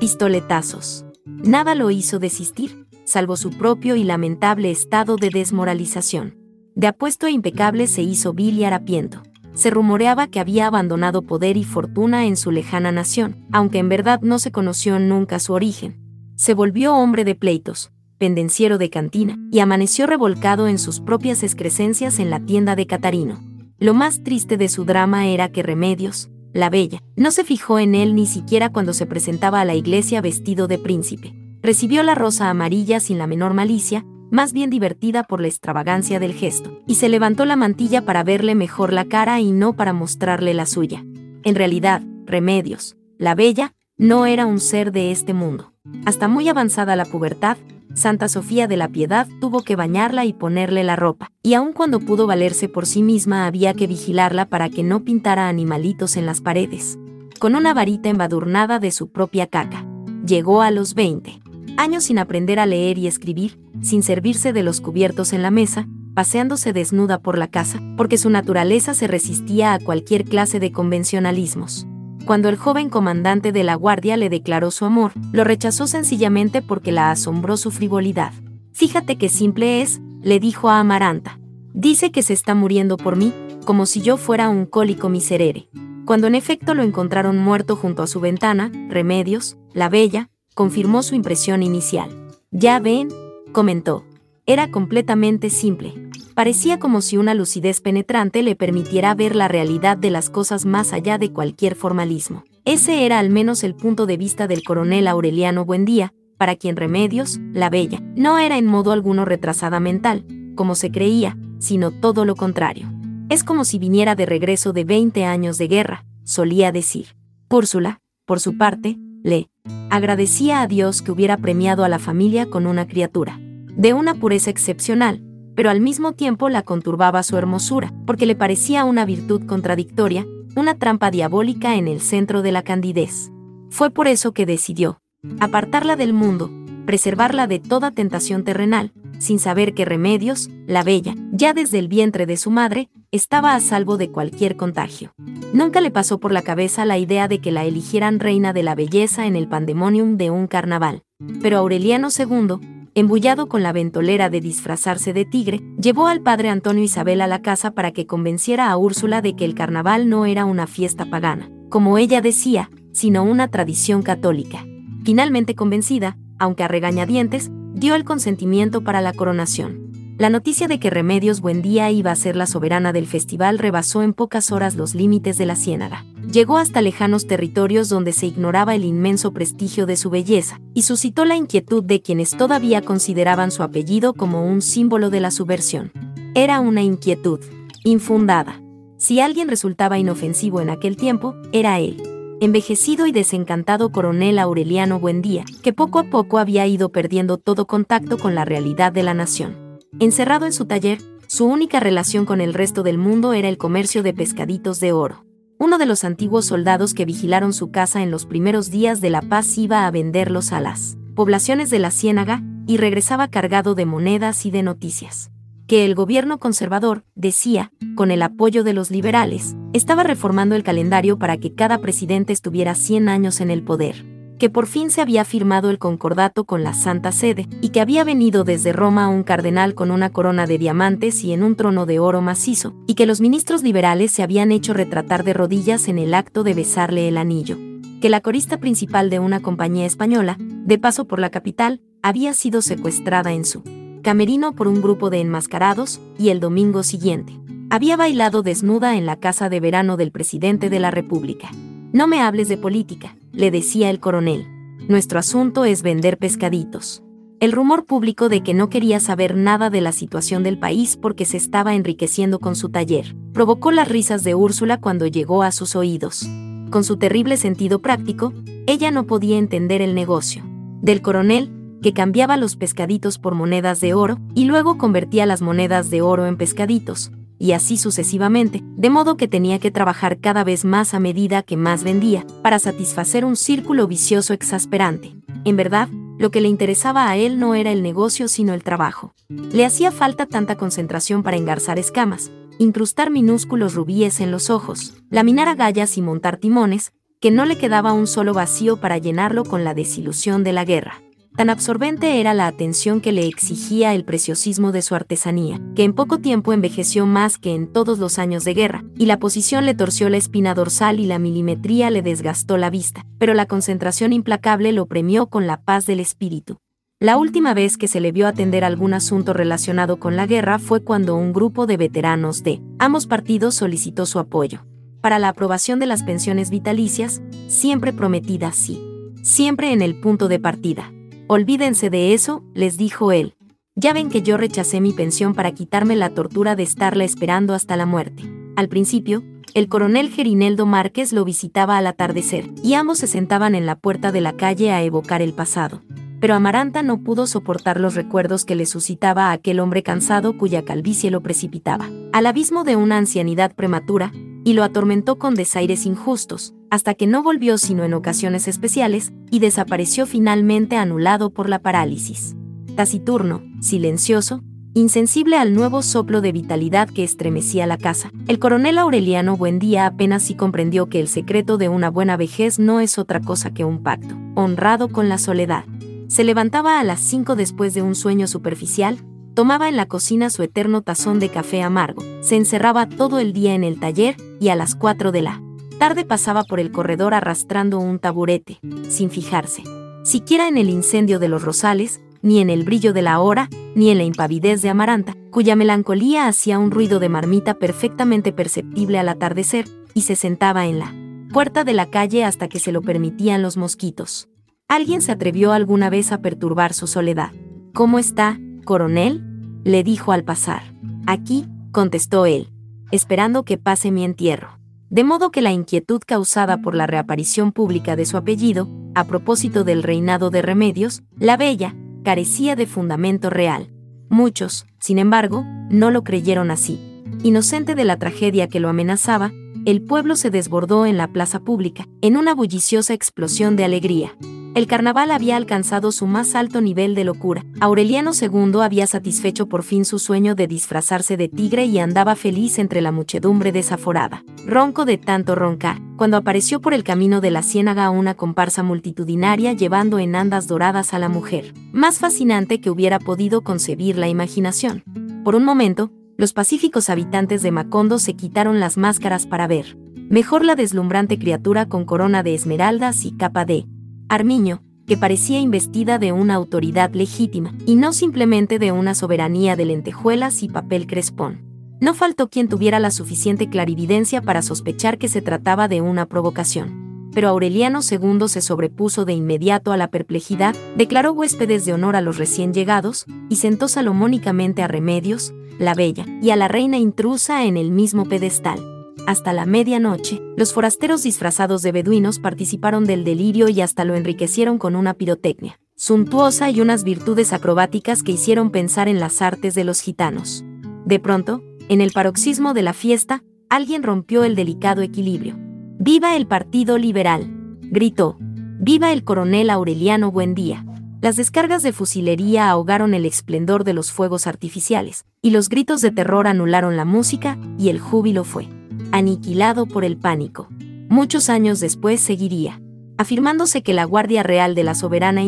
pistoletazos. 0.00 1.04
Nada 1.26 1.74
lo 1.74 1.90
hizo 1.90 2.18
desistir, 2.18 2.86
salvo 3.04 3.36
su 3.36 3.50
propio 3.50 3.96
y 3.96 4.04
lamentable 4.04 4.70
estado 4.70 5.16
de 5.16 5.30
desmoralización. 5.30 6.36
De 6.74 6.86
apuesto 6.86 7.26
e 7.26 7.32
impecable 7.32 7.88
se 7.88 8.02
hizo 8.02 8.32
vil 8.32 8.58
y 8.58 8.64
harapiento 8.64 9.22
se 9.58 9.70
rumoreaba 9.70 10.28
que 10.28 10.38
había 10.38 10.68
abandonado 10.68 11.22
poder 11.22 11.56
y 11.56 11.64
fortuna 11.64 12.26
en 12.26 12.36
su 12.36 12.52
lejana 12.52 12.92
nación, 12.92 13.44
aunque 13.50 13.78
en 13.78 13.88
verdad 13.88 14.20
no 14.22 14.38
se 14.38 14.52
conoció 14.52 15.00
nunca 15.00 15.40
su 15.40 15.52
origen. 15.52 15.98
Se 16.36 16.54
volvió 16.54 16.94
hombre 16.94 17.24
de 17.24 17.34
pleitos, 17.34 17.90
pendenciero 18.18 18.78
de 18.78 18.88
cantina, 18.88 19.36
y 19.50 19.58
amaneció 19.58 20.06
revolcado 20.06 20.68
en 20.68 20.78
sus 20.78 21.00
propias 21.00 21.42
excrescencias 21.42 22.20
en 22.20 22.30
la 22.30 22.38
tienda 22.38 22.76
de 22.76 22.86
Catarino. 22.86 23.40
Lo 23.80 23.94
más 23.94 24.22
triste 24.22 24.58
de 24.58 24.68
su 24.68 24.84
drama 24.84 25.26
era 25.26 25.48
que 25.48 25.64
Remedios, 25.64 26.30
la 26.52 26.70
bella, 26.70 27.02
no 27.16 27.32
se 27.32 27.42
fijó 27.42 27.80
en 27.80 27.96
él 27.96 28.14
ni 28.14 28.26
siquiera 28.26 28.70
cuando 28.70 28.92
se 28.92 29.06
presentaba 29.06 29.60
a 29.60 29.64
la 29.64 29.74
iglesia 29.74 30.20
vestido 30.20 30.68
de 30.68 30.78
príncipe. 30.78 31.34
Recibió 31.62 32.04
la 32.04 32.14
rosa 32.14 32.48
amarilla 32.48 33.00
sin 33.00 33.18
la 33.18 33.26
menor 33.26 33.54
malicia, 33.54 34.04
más 34.30 34.52
bien 34.52 34.70
divertida 34.70 35.22
por 35.22 35.40
la 35.40 35.48
extravagancia 35.48 36.20
del 36.20 36.32
gesto, 36.32 36.80
y 36.86 36.96
se 36.96 37.08
levantó 37.08 37.44
la 37.44 37.56
mantilla 37.56 38.02
para 38.02 38.22
verle 38.22 38.54
mejor 38.54 38.92
la 38.92 39.04
cara 39.04 39.40
y 39.40 39.52
no 39.52 39.74
para 39.74 39.92
mostrarle 39.92 40.54
la 40.54 40.66
suya. 40.66 41.04
En 41.44 41.54
realidad, 41.54 42.02
Remedios, 42.26 42.96
la 43.16 43.34
bella, 43.34 43.74
no 43.96 44.26
era 44.26 44.46
un 44.46 44.60
ser 44.60 44.92
de 44.92 45.10
este 45.10 45.34
mundo. 45.34 45.72
Hasta 46.04 46.28
muy 46.28 46.48
avanzada 46.48 46.94
la 46.94 47.04
pubertad, 47.04 47.56
Santa 47.94 48.28
Sofía 48.28 48.68
de 48.68 48.76
la 48.76 48.88
Piedad 48.88 49.26
tuvo 49.40 49.62
que 49.62 49.74
bañarla 49.74 50.24
y 50.24 50.32
ponerle 50.32 50.84
la 50.84 50.94
ropa, 50.94 51.32
y 51.42 51.54
aun 51.54 51.72
cuando 51.72 52.00
pudo 52.00 52.26
valerse 52.26 52.68
por 52.68 52.86
sí 52.86 53.02
misma 53.02 53.46
había 53.46 53.74
que 53.74 53.86
vigilarla 53.86 54.44
para 54.44 54.68
que 54.68 54.82
no 54.82 55.04
pintara 55.04 55.48
animalitos 55.48 56.16
en 56.16 56.26
las 56.26 56.40
paredes. 56.40 56.98
Con 57.38 57.54
una 57.54 57.72
varita 57.72 58.08
embadurnada 58.08 58.78
de 58.78 58.90
su 58.90 59.10
propia 59.10 59.46
caca. 59.46 59.84
Llegó 60.24 60.60
a 60.60 60.70
los 60.70 60.94
20 60.94 61.40
años 61.76 62.04
sin 62.04 62.18
aprender 62.18 62.58
a 62.58 62.66
leer 62.66 62.98
y 62.98 63.06
escribir, 63.06 63.58
sin 63.82 64.02
servirse 64.02 64.52
de 64.52 64.62
los 64.62 64.80
cubiertos 64.80 65.32
en 65.32 65.42
la 65.42 65.50
mesa, 65.50 65.86
paseándose 66.14 66.72
desnuda 66.72 67.20
por 67.20 67.38
la 67.38 67.48
casa, 67.48 67.80
porque 67.96 68.18
su 68.18 68.30
naturaleza 68.30 68.94
se 68.94 69.06
resistía 69.06 69.74
a 69.74 69.78
cualquier 69.78 70.24
clase 70.24 70.58
de 70.58 70.72
convencionalismos. 70.72 71.86
Cuando 72.24 72.48
el 72.48 72.56
joven 72.56 72.90
comandante 72.90 73.52
de 73.52 73.64
la 73.64 73.74
guardia 73.74 74.16
le 74.16 74.28
declaró 74.28 74.70
su 74.70 74.84
amor, 74.84 75.12
lo 75.32 75.44
rechazó 75.44 75.86
sencillamente 75.86 76.60
porque 76.60 76.92
la 76.92 77.10
asombró 77.10 77.56
su 77.56 77.70
frivolidad. 77.70 78.32
Fíjate 78.72 79.16
qué 79.16 79.28
simple 79.28 79.80
es, 79.80 80.00
le 80.20 80.40
dijo 80.40 80.68
a 80.68 80.80
Amaranta. 80.80 81.38
Dice 81.72 82.10
que 82.10 82.22
se 82.22 82.32
está 82.32 82.54
muriendo 82.54 82.96
por 82.96 83.16
mí, 83.16 83.32
como 83.64 83.86
si 83.86 84.02
yo 84.02 84.16
fuera 84.16 84.48
un 84.48 84.66
cólico 84.66 85.08
miserere. 85.08 85.68
Cuando 86.04 86.26
en 86.26 86.34
efecto 86.34 86.74
lo 86.74 86.82
encontraron 86.82 87.38
muerto 87.38 87.76
junto 87.76 88.02
a 88.02 88.06
su 88.06 88.20
ventana, 88.20 88.72
Remedios, 88.88 89.56
la 89.72 89.88
bella, 89.88 90.30
confirmó 90.58 91.04
su 91.04 91.14
impresión 91.14 91.62
inicial. 91.62 92.10
Ya 92.50 92.80
ven, 92.80 93.10
comentó. 93.52 94.04
Era 94.44 94.72
completamente 94.72 95.50
simple. 95.50 95.94
Parecía 96.34 96.80
como 96.80 97.00
si 97.00 97.16
una 97.16 97.32
lucidez 97.32 97.80
penetrante 97.80 98.42
le 98.42 98.56
permitiera 98.56 99.14
ver 99.14 99.36
la 99.36 99.46
realidad 99.46 99.96
de 99.96 100.10
las 100.10 100.30
cosas 100.30 100.66
más 100.66 100.92
allá 100.92 101.16
de 101.16 101.32
cualquier 101.32 101.76
formalismo. 101.76 102.42
Ese 102.64 103.06
era 103.06 103.20
al 103.20 103.30
menos 103.30 103.62
el 103.62 103.76
punto 103.76 104.04
de 104.04 104.16
vista 104.16 104.48
del 104.48 104.64
coronel 104.64 105.06
Aureliano 105.06 105.64
Buendía, 105.64 106.12
para 106.38 106.56
quien 106.56 106.74
Remedios, 106.74 107.38
la 107.52 107.70
bella, 107.70 108.00
no 108.16 108.40
era 108.40 108.58
en 108.58 108.66
modo 108.66 108.90
alguno 108.90 109.24
retrasada 109.24 109.78
mental, 109.78 110.24
como 110.56 110.74
se 110.74 110.90
creía, 110.90 111.38
sino 111.60 111.92
todo 111.92 112.24
lo 112.24 112.34
contrario. 112.34 112.92
Es 113.28 113.44
como 113.44 113.64
si 113.64 113.78
viniera 113.78 114.16
de 114.16 114.26
regreso 114.26 114.72
de 114.72 114.82
20 114.82 115.24
años 115.24 115.56
de 115.56 115.68
guerra, 115.68 116.04
solía 116.24 116.72
decir. 116.72 117.14
Úrsula, 117.48 118.00
por 118.26 118.40
su 118.40 118.58
parte, 118.58 118.98
le 119.22 119.50
agradecía 119.90 120.62
a 120.62 120.66
Dios 120.66 121.02
que 121.02 121.12
hubiera 121.12 121.36
premiado 121.36 121.84
a 121.84 121.88
la 121.88 121.98
familia 121.98 122.46
con 122.46 122.66
una 122.66 122.86
criatura, 122.86 123.38
de 123.76 123.94
una 123.94 124.14
pureza 124.14 124.50
excepcional, 124.50 125.22
pero 125.54 125.70
al 125.70 125.80
mismo 125.80 126.12
tiempo 126.12 126.48
la 126.48 126.62
conturbaba 126.62 127.22
su 127.22 127.36
hermosura, 127.36 127.92
porque 128.06 128.26
le 128.26 128.36
parecía 128.36 128.84
una 128.84 129.04
virtud 129.04 129.44
contradictoria, 129.46 130.26
una 130.56 130.74
trampa 130.74 131.10
diabólica 131.10 131.74
en 131.76 131.88
el 131.88 132.00
centro 132.00 132.42
de 132.42 132.52
la 132.52 132.62
candidez. 132.62 133.30
Fue 133.70 133.90
por 133.90 134.08
eso 134.08 134.32
que 134.32 134.46
decidió 134.46 135.00
apartarla 135.40 135.96
del 135.96 136.12
mundo, 136.12 136.50
preservarla 136.86 137.46
de 137.46 137.58
toda 137.58 137.90
tentación 137.90 138.44
terrenal, 138.44 138.92
sin 139.18 139.38
saber 139.38 139.74
que 139.74 139.84
Remedios, 139.84 140.48
la 140.66 140.82
bella, 140.82 141.14
ya 141.32 141.52
desde 141.52 141.78
el 141.78 141.88
vientre 141.88 142.26
de 142.26 142.36
su 142.36 142.50
madre, 142.50 142.88
estaba 143.10 143.54
a 143.54 143.60
salvo 143.60 143.96
de 143.96 144.10
cualquier 144.10 144.56
contagio. 144.56 145.12
Nunca 145.52 145.80
le 145.80 145.90
pasó 145.90 146.18
por 146.18 146.32
la 146.32 146.42
cabeza 146.42 146.84
la 146.84 146.98
idea 146.98 147.28
de 147.28 147.40
que 147.40 147.52
la 147.52 147.64
eligieran 147.64 148.20
reina 148.20 148.52
de 148.52 148.62
la 148.62 148.74
belleza 148.74 149.26
en 149.26 149.36
el 149.36 149.48
pandemonium 149.48 150.16
de 150.16 150.30
un 150.30 150.46
carnaval. 150.46 151.02
Pero 151.42 151.58
Aureliano 151.58 152.08
II, 152.16 152.58
embullado 152.94 153.48
con 153.48 153.62
la 153.62 153.72
ventolera 153.72 154.28
de 154.28 154.40
disfrazarse 154.40 155.12
de 155.12 155.24
tigre, 155.24 155.60
llevó 155.80 156.06
al 156.06 156.20
padre 156.20 156.50
Antonio 156.50 156.84
Isabel 156.84 157.20
a 157.20 157.26
la 157.26 157.42
casa 157.42 157.70
para 157.70 157.92
que 157.92 158.06
convenciera 158.06 158.70
a 158.70 158.76
Úrsula 158.76 159.22
de 159.22 159.36
que 159.36 159.44
el 159.44 159.54
carnaval 159.54 160.08
no 160.08 160.26
era 160.26 160.44
una 160.44 160.66
fiesta 160.66 161.06
pagana, 161.06 161.50
como 161.70 161.98
ella 161.98 162.20
decía, 162.20 162.70
sino 162.92 163.22
una 163.24 163.48
tradición 163.48 164.02
católica. 164.02 164.64
Finalmente 165.04 165.54
convencida, 165.54 166.18
aunque 166.38 166.64
a 166.64 166.68
regañadientes, 166.68 167.50
dio 167.78 167.94
el 167.94 168.04
consentimiento 168.04 168.82
para 168.82 169.00
la 169.00 169.12
coronación. 169.12 170.16
La 170.18 170.30
noticia 170.30 170.66
de 170.66 170.80
que 170.80 170.90
Remedios 170.90 171.40
Buendía 171.40 171.92
iba 171.92 172.10
a 172.10 172.16
ser 172.16 172.34
la 172.34 172.46
soberana 172.46 172.92
del 172.92 173.06
festival 173.06 173.56
rebasó 173.56 174.02
en 174.02 174.14
pocas 174.14 174.50
horas 174.50 174.74
los 174.74 174.96
límites 174.96 175.38
de 175.38 175.46
la 175.46 175.54
ciénaga. 175.54 176.04
Llegó 176.28 176.58
hasta 176.58 176.82
lejanos 176.82 177.28
territorios 177.28 177.88
donde 177.88 178.12
se 178.12 178.26
ignoraba 178.26 178.74
el 178.74 178.84
inmenso 178.84 179.32
prestigio 179.32 179.86
de 179.86 179.96
su 179.96 180.10
belleza, 180.10 180.60
y 180.74 180.82
suscitó 180.82 181.24
la 181.24 181.36
inquietud 181.36 181.84
de 181.84 182.02
quienes 182.02 182.36
todavía 182.36 182.82
consideraban 182.82 183.52
su 183.52 183.62
apellido 183.62 184.12
como 184.12 184.44
un 184.44 184.60
símbolo 184.60 185.08
de 185.08 185.20
la 185.20 185.30
subversión. 185.30 185.92
Era 186.34 186.58
una 186.58 186.82
inquietud 186.82 187.38
infundada. 187.84 188.60
Si 188.96 189.20
alguien 189.20 189.48
resultaba 189.48 190.00
inofensivo 190.00 190.60
en 190.60 190.70
aquel 190.70 190.96
tiempo, 190.96 191.36
era 191.52 191.78
él 191.78 192.17
envejecido 192.40 193.06
y 193.06 193.12
desencantado 193.12 193.90
coronel 193.90 194.38
Aureliano 194.38 195.00
Buendía, 195.00 195.44
que 195.62 195.72
poco 195.72 195.98
a 195.98 196.04
poco 196.04 196.38
había 196.38 196.66
ido 196.66 196.90
perdiendo 196.90 197.38
todo 197.38 197.66
contacto 197.66 198.18
con 198.18 198.34
la 198.34 198.44
realidad 198.44 198.92
de 198.92 199.02
la 199.02 199.14
nación. 199.14 199.78
Encerrado 199.98 200.46
en 200.46 200.52
su 200.52 200.66
taller, 200.66 200.98
su 201.26 201.46
única 201.46 201.80
relación 201.80 202.24
con 202.24 202.40
el 202.40 202.54
resto 202.54 202.82
del 202.82 202.98
mundo 202.98 203.32
era 203.32 203.48
el 203.48 203.58
comercio 203.58 204.02
de 204.02 204.14
pescaditos 204.14 204.80
de 204.80 204.92
oro. 204.92 205.24
Uno 205.58 205.78
de 205.78 205.86
los 205.86 206.04
antiguos 206.04 206.46
soldados 206.46 206.94
que 206.94 207.04
vigilaron 207.04 207.52
su 207.52 207.70
casa 207.70 208.02
en 208.02 208.10
los 208.10 208.26
primeros 208.26 208.70
días 208.70 209.00
de 209.00 209.10
la 209.10 209.22
paz 209.22 209.58
iba 209.58 209.86
a 209.86 209.90
venderlos 209.90 210.52
a 210.52 210.60
las 210.60 210.96
poblaciones 211.14 211.68
de 211.70 211.80
la 211.80 211.90
Ciénaga 211.90 212.42
y 212.66 212.76
regresaba 212.76 213.28
cargado 213.28 213.74
de 213.74 213.86
monedas 213.86 214.46
y 214.46 214.50
de 214.52 214.62
noticias 214.62 215.30
que 215.68 215.84
el 215.84 215.94
gobierno 215.94 216.38
conservador, 216.38 217.04
decía, 217.14 217.72
con 217.94 218.10
el 218.10 218.22
apoyo 218.22 218.64
de 218.64 218.72
los 218.72 218.90
liberales, 218.90 219.54
estaba 219.74 220.02
reformando 220.02 220.54
el 220.54 220.62
calendario 220.62 221.18
para 221.18 221.36
que 221.36 221.54
cada 221.54 221.76
presidente 221.76 222.32
estuviera 222.32 222.74
100 222.74 223.10
años 223.10 223.42
en 223.42 223.50
el 223.50 223.62
poder, 223.62 224.06
que 224.38 224.48
por 224.48 224.66
fin 224.66 224.90
se 224.90 225.02
había 225.02 225.26
firmado 225.26 225.68
el 225.68 225.78
concordato 225.78 226.44
con 226.44 226.64
la 226.64 226.72
Santa 226.72 227.12
Sede, 227.12 227.46
y 227.60 227.68
que 227.68 227.82
había 227.82 228.02
venido 228.02 228.44
desde 228.44 228.72
Roma 228.72 229.08
un 229.08 229.24
cardenal 229.24 229.74
con 229.74 229.90
una 229.90 230.08
corona 230.08 230.46
de 230.46 230.56
diamantes 230.56 231.22
y 231.22 231.34
en 231.34 231.42
un 231.42 231.54
trono 231.54 231.84
de 231.84 231.98
oro 231.98 232.22
macizo, 232.22 232.74
y 232.86 232.94
que 232.94 233.04
los 233.04 233.20
ministros 233.20 233.62
liberales 233.62 234.10
se 234.10 234.22
habían 234.22 234.52
hecho 234.52 234.72
retratar 234.72 235.22
de 235.22 235.34
rodillas 235.34 235.88
en 235.88 235.98
el 235.98 236.14
acto 236.14 236.44
de 236.44 236.54
besarle 236.54 237.08
el 237.08 237.18
anillo, 237.18 237.58
que 238.00 238.08
la 238.08 238.22
corista 238.22 238.56
principal 238.56 239.10
de 239.10 239.18
una 239.18 239.40
compañía 239.40 239.84
española, 239.84 240.38
de 240.38 240.78
paso 240.78 241.06
por 241.06 241.18
la 241.18 241.28
capital, 241.28 241.82
había 242.02 242.32
sido 242.32 242.62
secuestrada 242.62 243.32
en 243.32 243.44
su 243.44 243.62
camerino 244.08 244.54
por 244.54 244.68
un 244.68 244.80
grupo 244.80 245.10
de 245.10 245.20
enmascarados, 245.20 246.00
y 246.18 246.30
el 246.30 246.40
domingo 246.40 246.82
siguiente, 246.82 247.38
había 247.68 247.94
bailado 247.94 248.42
desnuda 248.42 248.96
en 248.96 249.04
la 249.04 249.16
casa 249.16 249.50
de 249.50 249.60
verano 249.60 249.98
del 249.98 250.12
presidente 250.12 250.70
de 250.70 250.78
la 250.78 250.90
República. 250.90 251.50
No 251.92 252.06
me 252.06 252.22
hables 252.22 252.48
de 252.48 252.56
política, 252.56 253.18
le 253.32 253.50
decía 253.50 253.90
el 253.90 254.00
coronel. 254.00 254.46
Nuestro 254.88 255.18
asunto 255.18 255.66
es 255.66 255.82
vender 255.82 256.16
pescaditos. 256.16 257.02
El 257.38 257.52
rumor 257.52 257.84
público 257.84 258.30
de 258.30 258.42
que 258.42 258.54
no 258.54 258.70
quería 258.70 258.98
saber 258.98 259.36
nada 259.36 259.68
de 259.68 259.82
la 259.82 259.92
situación 259.92 260.42
del 260.42 260.58
país 260.58 260.96
porque 260.96 261.26
se 261.26 261.36
estaba 261.36 261.74
enriqueciendo 261.74 262.38
con 262.38 262.56
su 262.56 262.70
taller, 262.70 263.14
provocó 263.34 263.72
las 263.72 263.88
risas 263.88 264.24
de 264.24 264.34
Úrsula 264.34 264.80
cuando 264.80 265.06
llegó 265.06 265.42
a 265.42 265.52
sus 265.52 265.76
oídos. 265.76 266.26
Con 266.70 266.82
su 266.82 266.96
terrible 266.96 267.36
sentido 267.36 267.80
práctico, 267.82 268.32
ella 268.66 268.90
no 268.90 269.04
podía 269.04 269.36
entender 269.36 269.82
el 269.82 269.94
negocio. 269.94 270.44
Del 270.80 271.02
coronel, 271.02 271.50
que 271.82 271.92
cambiaba 271.92 272.36
los 272.36 272.56
pescaditos 272.56 273.18
por 273.18 273.34
monedas 273.34 273.80
de 273.80 273.94
oro 273.94 274.18
y 274.34 274.44
luego 274.44 274.78
convertía 274.78 275.26
las 275.26 275.42
monedas 275.42 275.90
de 275.90 276.02
oro 276.02 276.26
en 276.26 276.36
pescaditos, 276.36 277.12
y 277.38 277.52
así 277.52 277.76
sucesivamente, 277.76 278.62
de 278.76 278.90
modo 278.90 279.16
que 279.16 279.28
tenía 279.28 279.58
que 279.58 279.70
trabajar 279.70 280.18
cada 280.18 280.44
vez 280.44 280.64
más 280.64 280.94
a 280.94 281.00
medida 281.00 281.42
que 281.42 281.56
más 281.56 281.84
vendía, 281.84 282.26
para 282.42 282.58
satisfacer 282.58 283.24
un 283.24 283.36
círculo 283.36 283.86
vicioso 283.86 284.32
exasperante. 284.32 285.14
En 285.44 285.56
verdad, 285.56 285.88
lo 286.18 286.30
que 286.30 286.40
le 286.40 286.48
interesaba 286.48 287.08
a 287.08 287.16
él 287.16 287.38
no 287.38 287.54
era 287.54 287.70
el 287.70 287.82
negocio 287.82 288.26
sino 288.26 288.52
el 288.54 288.64
trabajo. 288.64 289.14
Le 289.28 289.64
hacía 289.64 289.92
falta 289.92 290.26
tanta 290.26 290.56
concentración 290.56 291.22
para 291.22 291.36
engarzar 291.36 291.78
escamas, 291.78 292.32
incrustar 292.58 293.10
minúsculos 293.10 293.74
rubíes 293.74 294.20
en 294.20 294.32
los 294.32 294.50
ojos, 294.50 294.94
laminar 295.10 295.48
agallas 295.48 295.96
y 295.96 296.02
montar 296.02 296.38
timones, 296.38 296.92
que 297.20 297.30
no 297.30 297.44
le 297.44 297.56
quedaba 297.56 297.92
un 297.92 298.06
solo 298.06 298.34
vacío 298.34 298.78
para 298.80 298.98
llenarlo 298.98 299.44
con 299.44 299.64
la 299.64 299.74
desilusión 299.74 300.44
de 300.44 300.52
la 300.52 300.64
guerra. 300.64 301.02
Tan 301.38 301.50
absorbente 301.50 302.18
era 302.18 302.34
la 302.34 302.48
atención 302.48 303.00
que 303.00 303.12
le 303.12 303.24
exigía 303.28 303.94
el 303.94 304.04
preciosismo 304.04 304.72
de 304.72 304.82
su 304.82 304.96
artesanía, 304.96 305.60
que 305.76 305.84
en 305.84 305.92
poco 305.92 306.18
tiempo 306.18 306.52
envejeció 306.52 307.06
más 307.06 307.38
que 307.38 307.54
en 307.54 307.72
todos 307.72 308.00
los 308.00 308.18
años 308.18 308.42
de 308.42 308.54
guerra, 308.54 308.82
y 308.96 309.06
la 309.06 309.20
posición 309.20 309.64
le 309.64 309.74
torció 309.74 310.08
la 310.08 310.16
espina 310.16 310.54
dorsal 310.54 310.98
y 310.98 311.06
la 311.06 311.20
milimetría 311.20 311.90
le 311.90 312.02
desgastó 312.02 312.56
la 312.56 312.70
vista, 312.70 313.06
pero 313.18 313.34
la 313.34 313.46
concentración 313.46 314.12
implacable 314.12 314.72
lo 314.72 314.86
premió 314.86 315.28
con 315.28 315.46
la 315.46 315.60
paz 315.60 315.86
del 315.86 316.00
espíritu. 316.00 316.56
La 316.98 317.16
última 317.16 317.54
vez 317.54 317.78
que 317.78 317.86
se 317.86 318.00
le 318.00 318.10
vio 318.10 318.26
atender 318.26 318.64
algún 318.64 318.92
asunto 318.92 319.32
relacionado 319.32 320.00
con 320.00 320.16
la 320.16 320.26
guerra 320.26 320.58
fue 320.58 320.82
cuando 320.82 321.14
un 321.14 321.32
grupo 321.32 321.68
de 321.68 321.76
veteranos 321.76 322.42
de 322.42 322.60
ambos 322.80 323.06
partidos 323.06 323.54
solicitó 323.54 324.06
su 324.06 324.18
apoyo 324.18 324.66
para 325.00 325.20
la 325.20 325.28
aprobación 325.28 325.78
de 325.78 325.86
las 325.86 326.02
pensiones 326.02 326.50
vitalicias, 326.50 327.22
siempre 327.46 327.92
prometidas 327.92 328.56
sí, 328.56 328.82
siempre 329.22 329.72
en 329.72 329.82
el 329.82 330.00
punto 330.00 330.26
de 330.26 330.40
partida. 330.40 330.90
Olvídense 331.30 331.90
de 331.90 332.14
eso, 332.14 332.42
les 332.54 332.78
dijo 332.78 333.12
él. 333.12 333.34
Ya 333.76 333.92
ven 333.92 334.08
que 334.08 334.22
yo 334.22 334.38
rechacé 334.38 334.80
mi 334.80 334.94
pensión 334.94 335.34
para 335.34 335.52
quitarme 335.52 335.94
la 335.94 336.08
tortura 336.08 336.56
de 336.56 336.62
estarla 336.62 337.04
esperando 337.04 337.52
hasta 337.52 337.76
la 337.76 337.84
muerte. 337.84 338.22
Al 338.56 338.70
principio, 338.70 339.22
el 339.52 339.68
coronel 339.68 340.08
Gerineldo 340.08 340.64
Márquez 340.64 341.12
lo 341.12 341.26
visitaba 341.26 341.76
al 341.76 341.86
atardecer, 341.86 342.50
y 342.62 342.74
ambos 342.74 342.96
se 342.96 343.06
sentaban 343.06 343.54
en 343.54 343.66
la 343.66 343.78
puerta 343.78 344.10
de 344.10 344.22
la 344.22 344.38
calle 344.38 344.72
a 344.72 344.82
evocar 344.82 345.20
el 345.20 345.34
pasado. 345.34 345.82
Pero 346.18 346.34
Amaranta 346.34 346.82
no 346.82 347.04
pudo 347.04 347.26
soportar 347.26 347.78
los 347.78 347.94
recuerdos 347.94 348.46
que 348.46 348.54
le 348.54 348.64
suscitaba 348.64 349.26
a 349.26 349.32
aquel 349.32 349.60
hombre 349.60 349.82
cansado 349.82 350.38
cuya 350.38 350.64
calvicie 350.64 351.10
lo 351.10 351.22
precipitaba 351.22 351.90
al 352.14 352.24
abismo 352.24 352.64
de 352.64 352.76
una 352.76 352.96
ancianidad 352.96 353.54
prematura, 353.54 354.12
y 354.44 354.54
lo 354.54 354.64
atormentó 354.64 355.18
con 355.18 355.34
desaires 355.34 355.84
injustos, 355.84 356.54
hasta 356.70 356.94
que 356.94 357.06
no 357.06 357.22
volvió 357.22 357.58
sino 357.58 357.84
en 357.84 357.94
ocasiones 357.94 358.48
especiales, 358.48 359.12
y 359.30 359.40
desapareció 359.40 360.06
finalmente 360.06 360.76
anulado 360.76 361.30
por 361.30 361.48
la 361.48 361.58
parálisis. 361.58 362.36
Taciturno, 362.76 363.42
silencioso, 363.60 364.42
insensible 364.74 365.36
al 365.36 365.54
nuevo 365.54 365.82
soplo 365.82 366.20
de 366.20 366.32
vitalidad 366.32 366.88
que 366.88 367.04
estremecía 367.04 367.66
la 367.66 367.78
casa. 367.78 368.10
El 368.26 368.38
coronel 368.38 368.78
Aureliano 368.78 369.36
Buendía 369.36 369.86
apenas 369.86 370.22
sí 370.22 370.34
comprendió 370.34 370.88
que 370.88 371.00
el 371.00 371.08
secreto 371.08 371.58
de 371.58 371.68
una 371.68 371.90
buena 371.90 372.16
vejez 372.16 372.58
no 372.58 372.80
es 372.80 372.98
otra 372.98 373.20
cosa 373.20 373.52
que 373.52 373.64
un 373.64 373.82
pacto, 373.82 374.14
honrado 374.34 374.88
con 374.88 375.08
la 375.08 375.18
soledad. 375.18 375.64
Se 376.06 376.24
levantaba 376.24 376.80
a 376.80 376.84
las 376.84 377.00
cinco 377.00 377.36
después 377.36 377.74
de 377.74 377.82
un 377.82 377.94
sueño 377.94 378.26
superficial, 378.26 378.98
tomaba 379.34 379.68
en 379.68 379.76
la 379.76 379.86
cocina 379.86 380.30
su 380.30 380.42
eterno 380.42 380.82
tazón 380.82 381.18
de 381.18 381.28
café 381.28 381.62
amargo, 381.62 382.02
se 382.22 382.36
encerraba 382.36 382.88
todo 382.88 383.18
el 383.18 383.32
día 383.32 383.54
en 383.54 383.64
el 383.64 383.78
taller 383.78 384.16
y 384.40 384.48
a 384.48 384.56
las 384.56 384.74
cuatro 384.74 385.12
de 385.12 385.22
la 385.22 385.42
tarde 385.78 386.04
pasaba 386.04 386.44
por 386.44 386.60
el 386.60 386.70
corredor 386.70 387.14
arrastrando 387.14 387.78
un 387.78 387.98
taburete, 387.98 388.58
sin 388.88 389.10
fijarse, 389.10 389.62
siquiera 390.04 390.48
en 390.48 390.58
el 390.58 390.68
incendio 390.68 391.18
de 391.18 391.28
los 391.28 391.42
rosales, 391.42 392.00
ni 392.20 392.40
en 392.40 392.50
el 392.50 392.64
brillo 392.64 392.92
de 392.92 393.02
la 393.02 393.20
hora, 393.20 393.48
ni 393.74 393.90
en 393.90 393.98
la 393.98 394.04
impavidez 394.04 394.60
de 394.60 394.68
Amaranta, 394.68 395.14
cuya 395.30 395.56
melancolía 395.56 396.26
hacía 396.26 396.58
un 396.58 396.70
ruido 396.70 396.98
de 396.98 397.08
marmita 397.08 397.54
perfectamente 397.54 398.32
perceptible 398.32 398.98
al 398.98 399.08
atardecer, 399.08 399.66
y 399.94 400.02
se 400.02 400.16
sentaba 400.16 400.66
en 400.66 400.78
la 400.80 400.94
puerta 401.32 401.64
de 401.64 401.74
la 401.74 401.86
calle 401.86 402.24
hasta 402.24 402.48
que 402.48 402.58
se 402.58 402.72
lo 402.72 402.82
permitían 402.82 403.42
los 403.42 403.56
mosquitos. 403.56 404.28
¿Alguien 404.66 405.00
se 405.00 405.12
atrevió 405.12 405.52
alguna 405.52 405.90
vez 405.90 406.12
a 406.12 406.20
perturbar 406.20 406.74
su 406.74 406.86
soledad? 406.86 407.32
¿Cómo 407.74 407.98
está, 407.98 408.38
coronel? 408.64 409.24
le 409.64 409.82
dijo 409.82 410.12
al 410.12 410.24
pasar. 410.24 410.62
Aquí, 411.06 411.46
contestó 411.72 412.26
él, 412.26 412.50
esperando 412.90 413.44
que 413.44 413.58
pase 413.58 413.90
mi 413.90 414.04
entierro. 414.04 414.57
De 414.90 415.04
modo 415.04 415.30
que 415.30 415.42
la 415.42 415.52
inquietud 415.52 416.00
causada 416.06 416.62
por 416.62 416.74
la 416.74 416.86
reaparición 416.86 417.52
pública 417.52 417.94
de 417.94 418.06
su 418.06 418.16
apellido, 418.16 418.68
a 418.94 419.04
propósito 419.04 419.62
del 419.62 419.82
reinado 419.82 420.30
de 420.30 420.40
remedios, 420.40 421.02
la 421.18 421.36
bella, 421.36 421.74
carecía 422.04 422.56
de 422.56 422.66
fundamento 422.66 423.28
real. 423.28 423.70
Muchos, 424.08 424.66
sin 424.80 424.98
embargo, 424.98 425.44
no 425.68 425.90
lo 425.90 426.04
creyeron 426.04 426.50
así. 426.50 426.80
Inocente 427.22 427.74
de 427.74 427.84
la 427.84 427.98
tragedia 427.98 428.48
que 428.48 428.60
lo 428.60 428.70
amenazaba, 428.70 429.30
el 429.66 429.82
pueblo 429.82 430.16
se 430.16 430.30
desbordó 430.30 430.86
en 430.86 430.96
la 430.96 431.08
plaza 431.08 431.40
pública, 431.40 431.86
en 432.00 432.16
una 432.16 432.34
bulliciosa 432.34 432.94
explosión 432.94 433.56
de 433.56 433.64
alegría. 433.64 434.16
El 434.54 434.66
carnaval 434.66 435.10
había 435.10 435.36
alcanzado 435.36 435.92
su 435.92 436.06
más 436.06 436.34
alto 436.34 436.60
nivel 436.60 436.94
de 436.94 437.04
locura. 437.04 437.44
Aureliano 437.60 438.10
II 438.20 438.60
había 438.62 438.86
satisfecho 438.86 439.48
por 439.48 439.62
fin 439.62 439.84
su 439.84 439.98
sueño 439.98 440.34
de 440.34 440.46
disfrazarse 440.46 441.16
de 441.16 441.28
tigre 441.28 441.66
y 441.66 441.78
andaba 441.78 442.16
feliz 442.16 442.58
entre 442.58 442.80
la 442.80 442.90
muchedumbre 442.90 443.52
desaforada. 443.52 444.24
Ronco 444.46 444.84
de 444.84 444.98
tanto 444.98 445.34
roncar, 445.34 445.78
cuando 445.96 446.16
apareció 446.16 446.60
por 446.60 446.74
el 446.74 446.82
camino 446.82 447.20
de 447.20 447.30
la 447.30 447.42
ciénaga 447.42 447.90
una 447.90 448.14
comparsa 448.14 448.62
multitudinaria 448.62 449.52
llevando 449.52 449.98
en 449.98 450.16
andas 450.16 450.48
doradas 450.48 450.94
a 450.94 450.98
la 450.98 451.08
mujer, 451.08 451.54
más 451.72 451.98
fascinante 451.98 452.60
que 452.60 452.70
hubiera 452.70 452.98
podido 452.98 453.42
concebir 453.42 453.96
la 453.96 454.08
imaginación. 454.08 454.82
Por 455.24 455.34
un 455.34 455.44
momento, 455.44 455.92
los 456.16 456.32
pacíficos 456.32 456.90
habitantes 456.90 457.42
de 457.42 457.52
Macondo 457.52 457.98
se 457.98 458.14
quitaron 458.14 458.58
las 458.58 458.76
máscaras 458.76 459.26
para 459.26 459.46
ver. 459.46 459.78
Mejor 460.08 460.44
la 460.44 460.56
deslumbrante 460.56 461.18
criatura 461.18 461.66
con 461.66 461.84
corona 461.84 462.22
de 462.22 462.34
esmeraldas 462.34 463.04
y 463.04 463.12
capa 463.12 463.44
de 463.44 463.66
Armiño, 464.08 464.62
que 464.86 464.96
parecía 464.96 465.38
investida 465.38 465.98
de 465.98 466.12
una 466.12 466.34
autoridad 466.34 466.90
legítima, 466.92 467.54
y 467.66 467.76
no 467.76 467.92
simplemente 467.92 468.58
de 468.58 468.72
una 468.72 468.94
soberanía 468.94 469.54
de 469.54 469.66
lentejuelas 469.66 470.42
y 470.42 470.48
papel 470.48 470.86
crespón. 470.86 471.42
No 471.80 471.94
faltó 471.94 472.28
quien 472.28 472.48
tuviera 472.48 472.80
la 472.80 472.90
suficiente 472.90 473.50
clarividencia 473.50 474.22
para 474.22 474.42
sospechar 474.42 474.96
que 474.98 475.08
se 475.08 475.20
trataba 475.20 475.68
de 475.68 475.82
una 475.82 476.06
provocación. 476.06 477.10
Pero 477.14 477.28
Aureliano 477.28 477.80
II 477.88 478.28
se 478.28 478.40
sobrepuso 478.40 479.04
de 479.04 479.12
inmediato 479.12 479.72
a 479.72 479.76
la 479.76 479.90
perplejidad, 479.90 480.56
declaró 480.76 481.12
huéspedes 481.12 481.66
de 481.66 481.74
honor 481.74 481.94
a 481.94 482.00
los 482.00 482.16
recién 482.16 482.54
llegados, 482.54 483.04
y 483.28 483.36
sentó 483.36 483.68
salomónicamente 483.68 484.62
a 484.62 484.68
Remedios, 484.68 485.34
la 485.58 485.74
Bella, 485.74 486.06
y 486.22 486.30
a 486.30 486.36
la 486.36 486.48
reina 486.48 486.78
intrusa 486.78 487.44
en 487.44 487.58
el 487.58 487.70
mismo 487.70 488.06
pedestal 488.06 488.77
hasta 489.06 489.32
la 489.32 489.46
medianoche, 489.46 490.20
los 490.36 490.52
forasteros 490.52 491.02
disfrazados 491.02 491.62
de 491.62 491.72
beduinos 491.72 492.18
participaron 492.18 492.84
del 492.84 493.04
delirio 493.04 493.48
y 493.48 493.60
hasta 493.60 493.84
lo 493.84 493.94
enriquecieron 493.94 494.58
con 494.58 494.76
una 494.76 494.94
pirotecnia 494.94 495.58
suntuosa 495.78 496.50
y 496.50 496.60
unas 496.60 496.82
virtudes 496.82 497.32
acrobáticas 497.32 498.02
que 498.02 498.10
hicieron 498.10 498.50
pensar 498.50 498.88
en 498.88 498.98
las 498.98 499.22
artes 499.22 499.54
de 499.54 499.62
los 499.62 499.80
gitanos. 499.80 500.44
De 500.84 500.98
pronto, 500.98 501.44
en 501.68 501.80
el 501.80 501.92
paroxismo 501.92 502.52
de 502.52 502.62
la 502.62 502.72
fiesta, 502.72 503.22
alguien 503.48 503.84
rompió 503.84 504.24
el 504.24 504.34
delicado 504.34 504.82
equilibrio. 504.82 505.36
¡Viva 505.78 506.16
el 506.16 506.26
Partido 506.26 506.78
Liberal! 506.78 507.30
gritó. 507.70 508.16
¡Viva 508.20 508.92
el 508.92 509.04
coronel 509.04 509.50
Aureliano 509.50 510.10
Buendía! 510.10 510.64
Las 511.00 511.14
descargas 511.14 511.62
de 511.62 511.72
fusilería 511.72 512.50
ahogaron 512.50 512.92
el 512.92 513.06
esplendor 513.06 513.62
de 513.62 513.72
los 513.72 513.92
fuegos 513.92 514.26
artificiales, 514.26 515.04
y 515.22 515.30
los 515.30 515.48
gritos 515.48 515.80
de 515.80 515.92
terror 515.92 516.26
anularon 516.26 516.76
la 516.76 516.84
música, 516.84 517.38
y 517.56 517.68
el 517.68 517.78
júbilo 517.78 518.24
fue 518.24 518.48
aniquilado 518.92 519.66
por 519.66 519.84
el 519.84 519.96
pánico. 519.96 520.48
Muchos 520.88 521.28
años 521.28 521.60
después 521.60 522.00
seguiría, 522.00 522.60
afirmándose 522.96 523.62
que 523.62 523.74
la 523.74 523.84
Guardia 523.84 524.22
Real 524.22 524.54
de 524.54 524.64
la 524.64 524.74
Soberana 524.74 525.22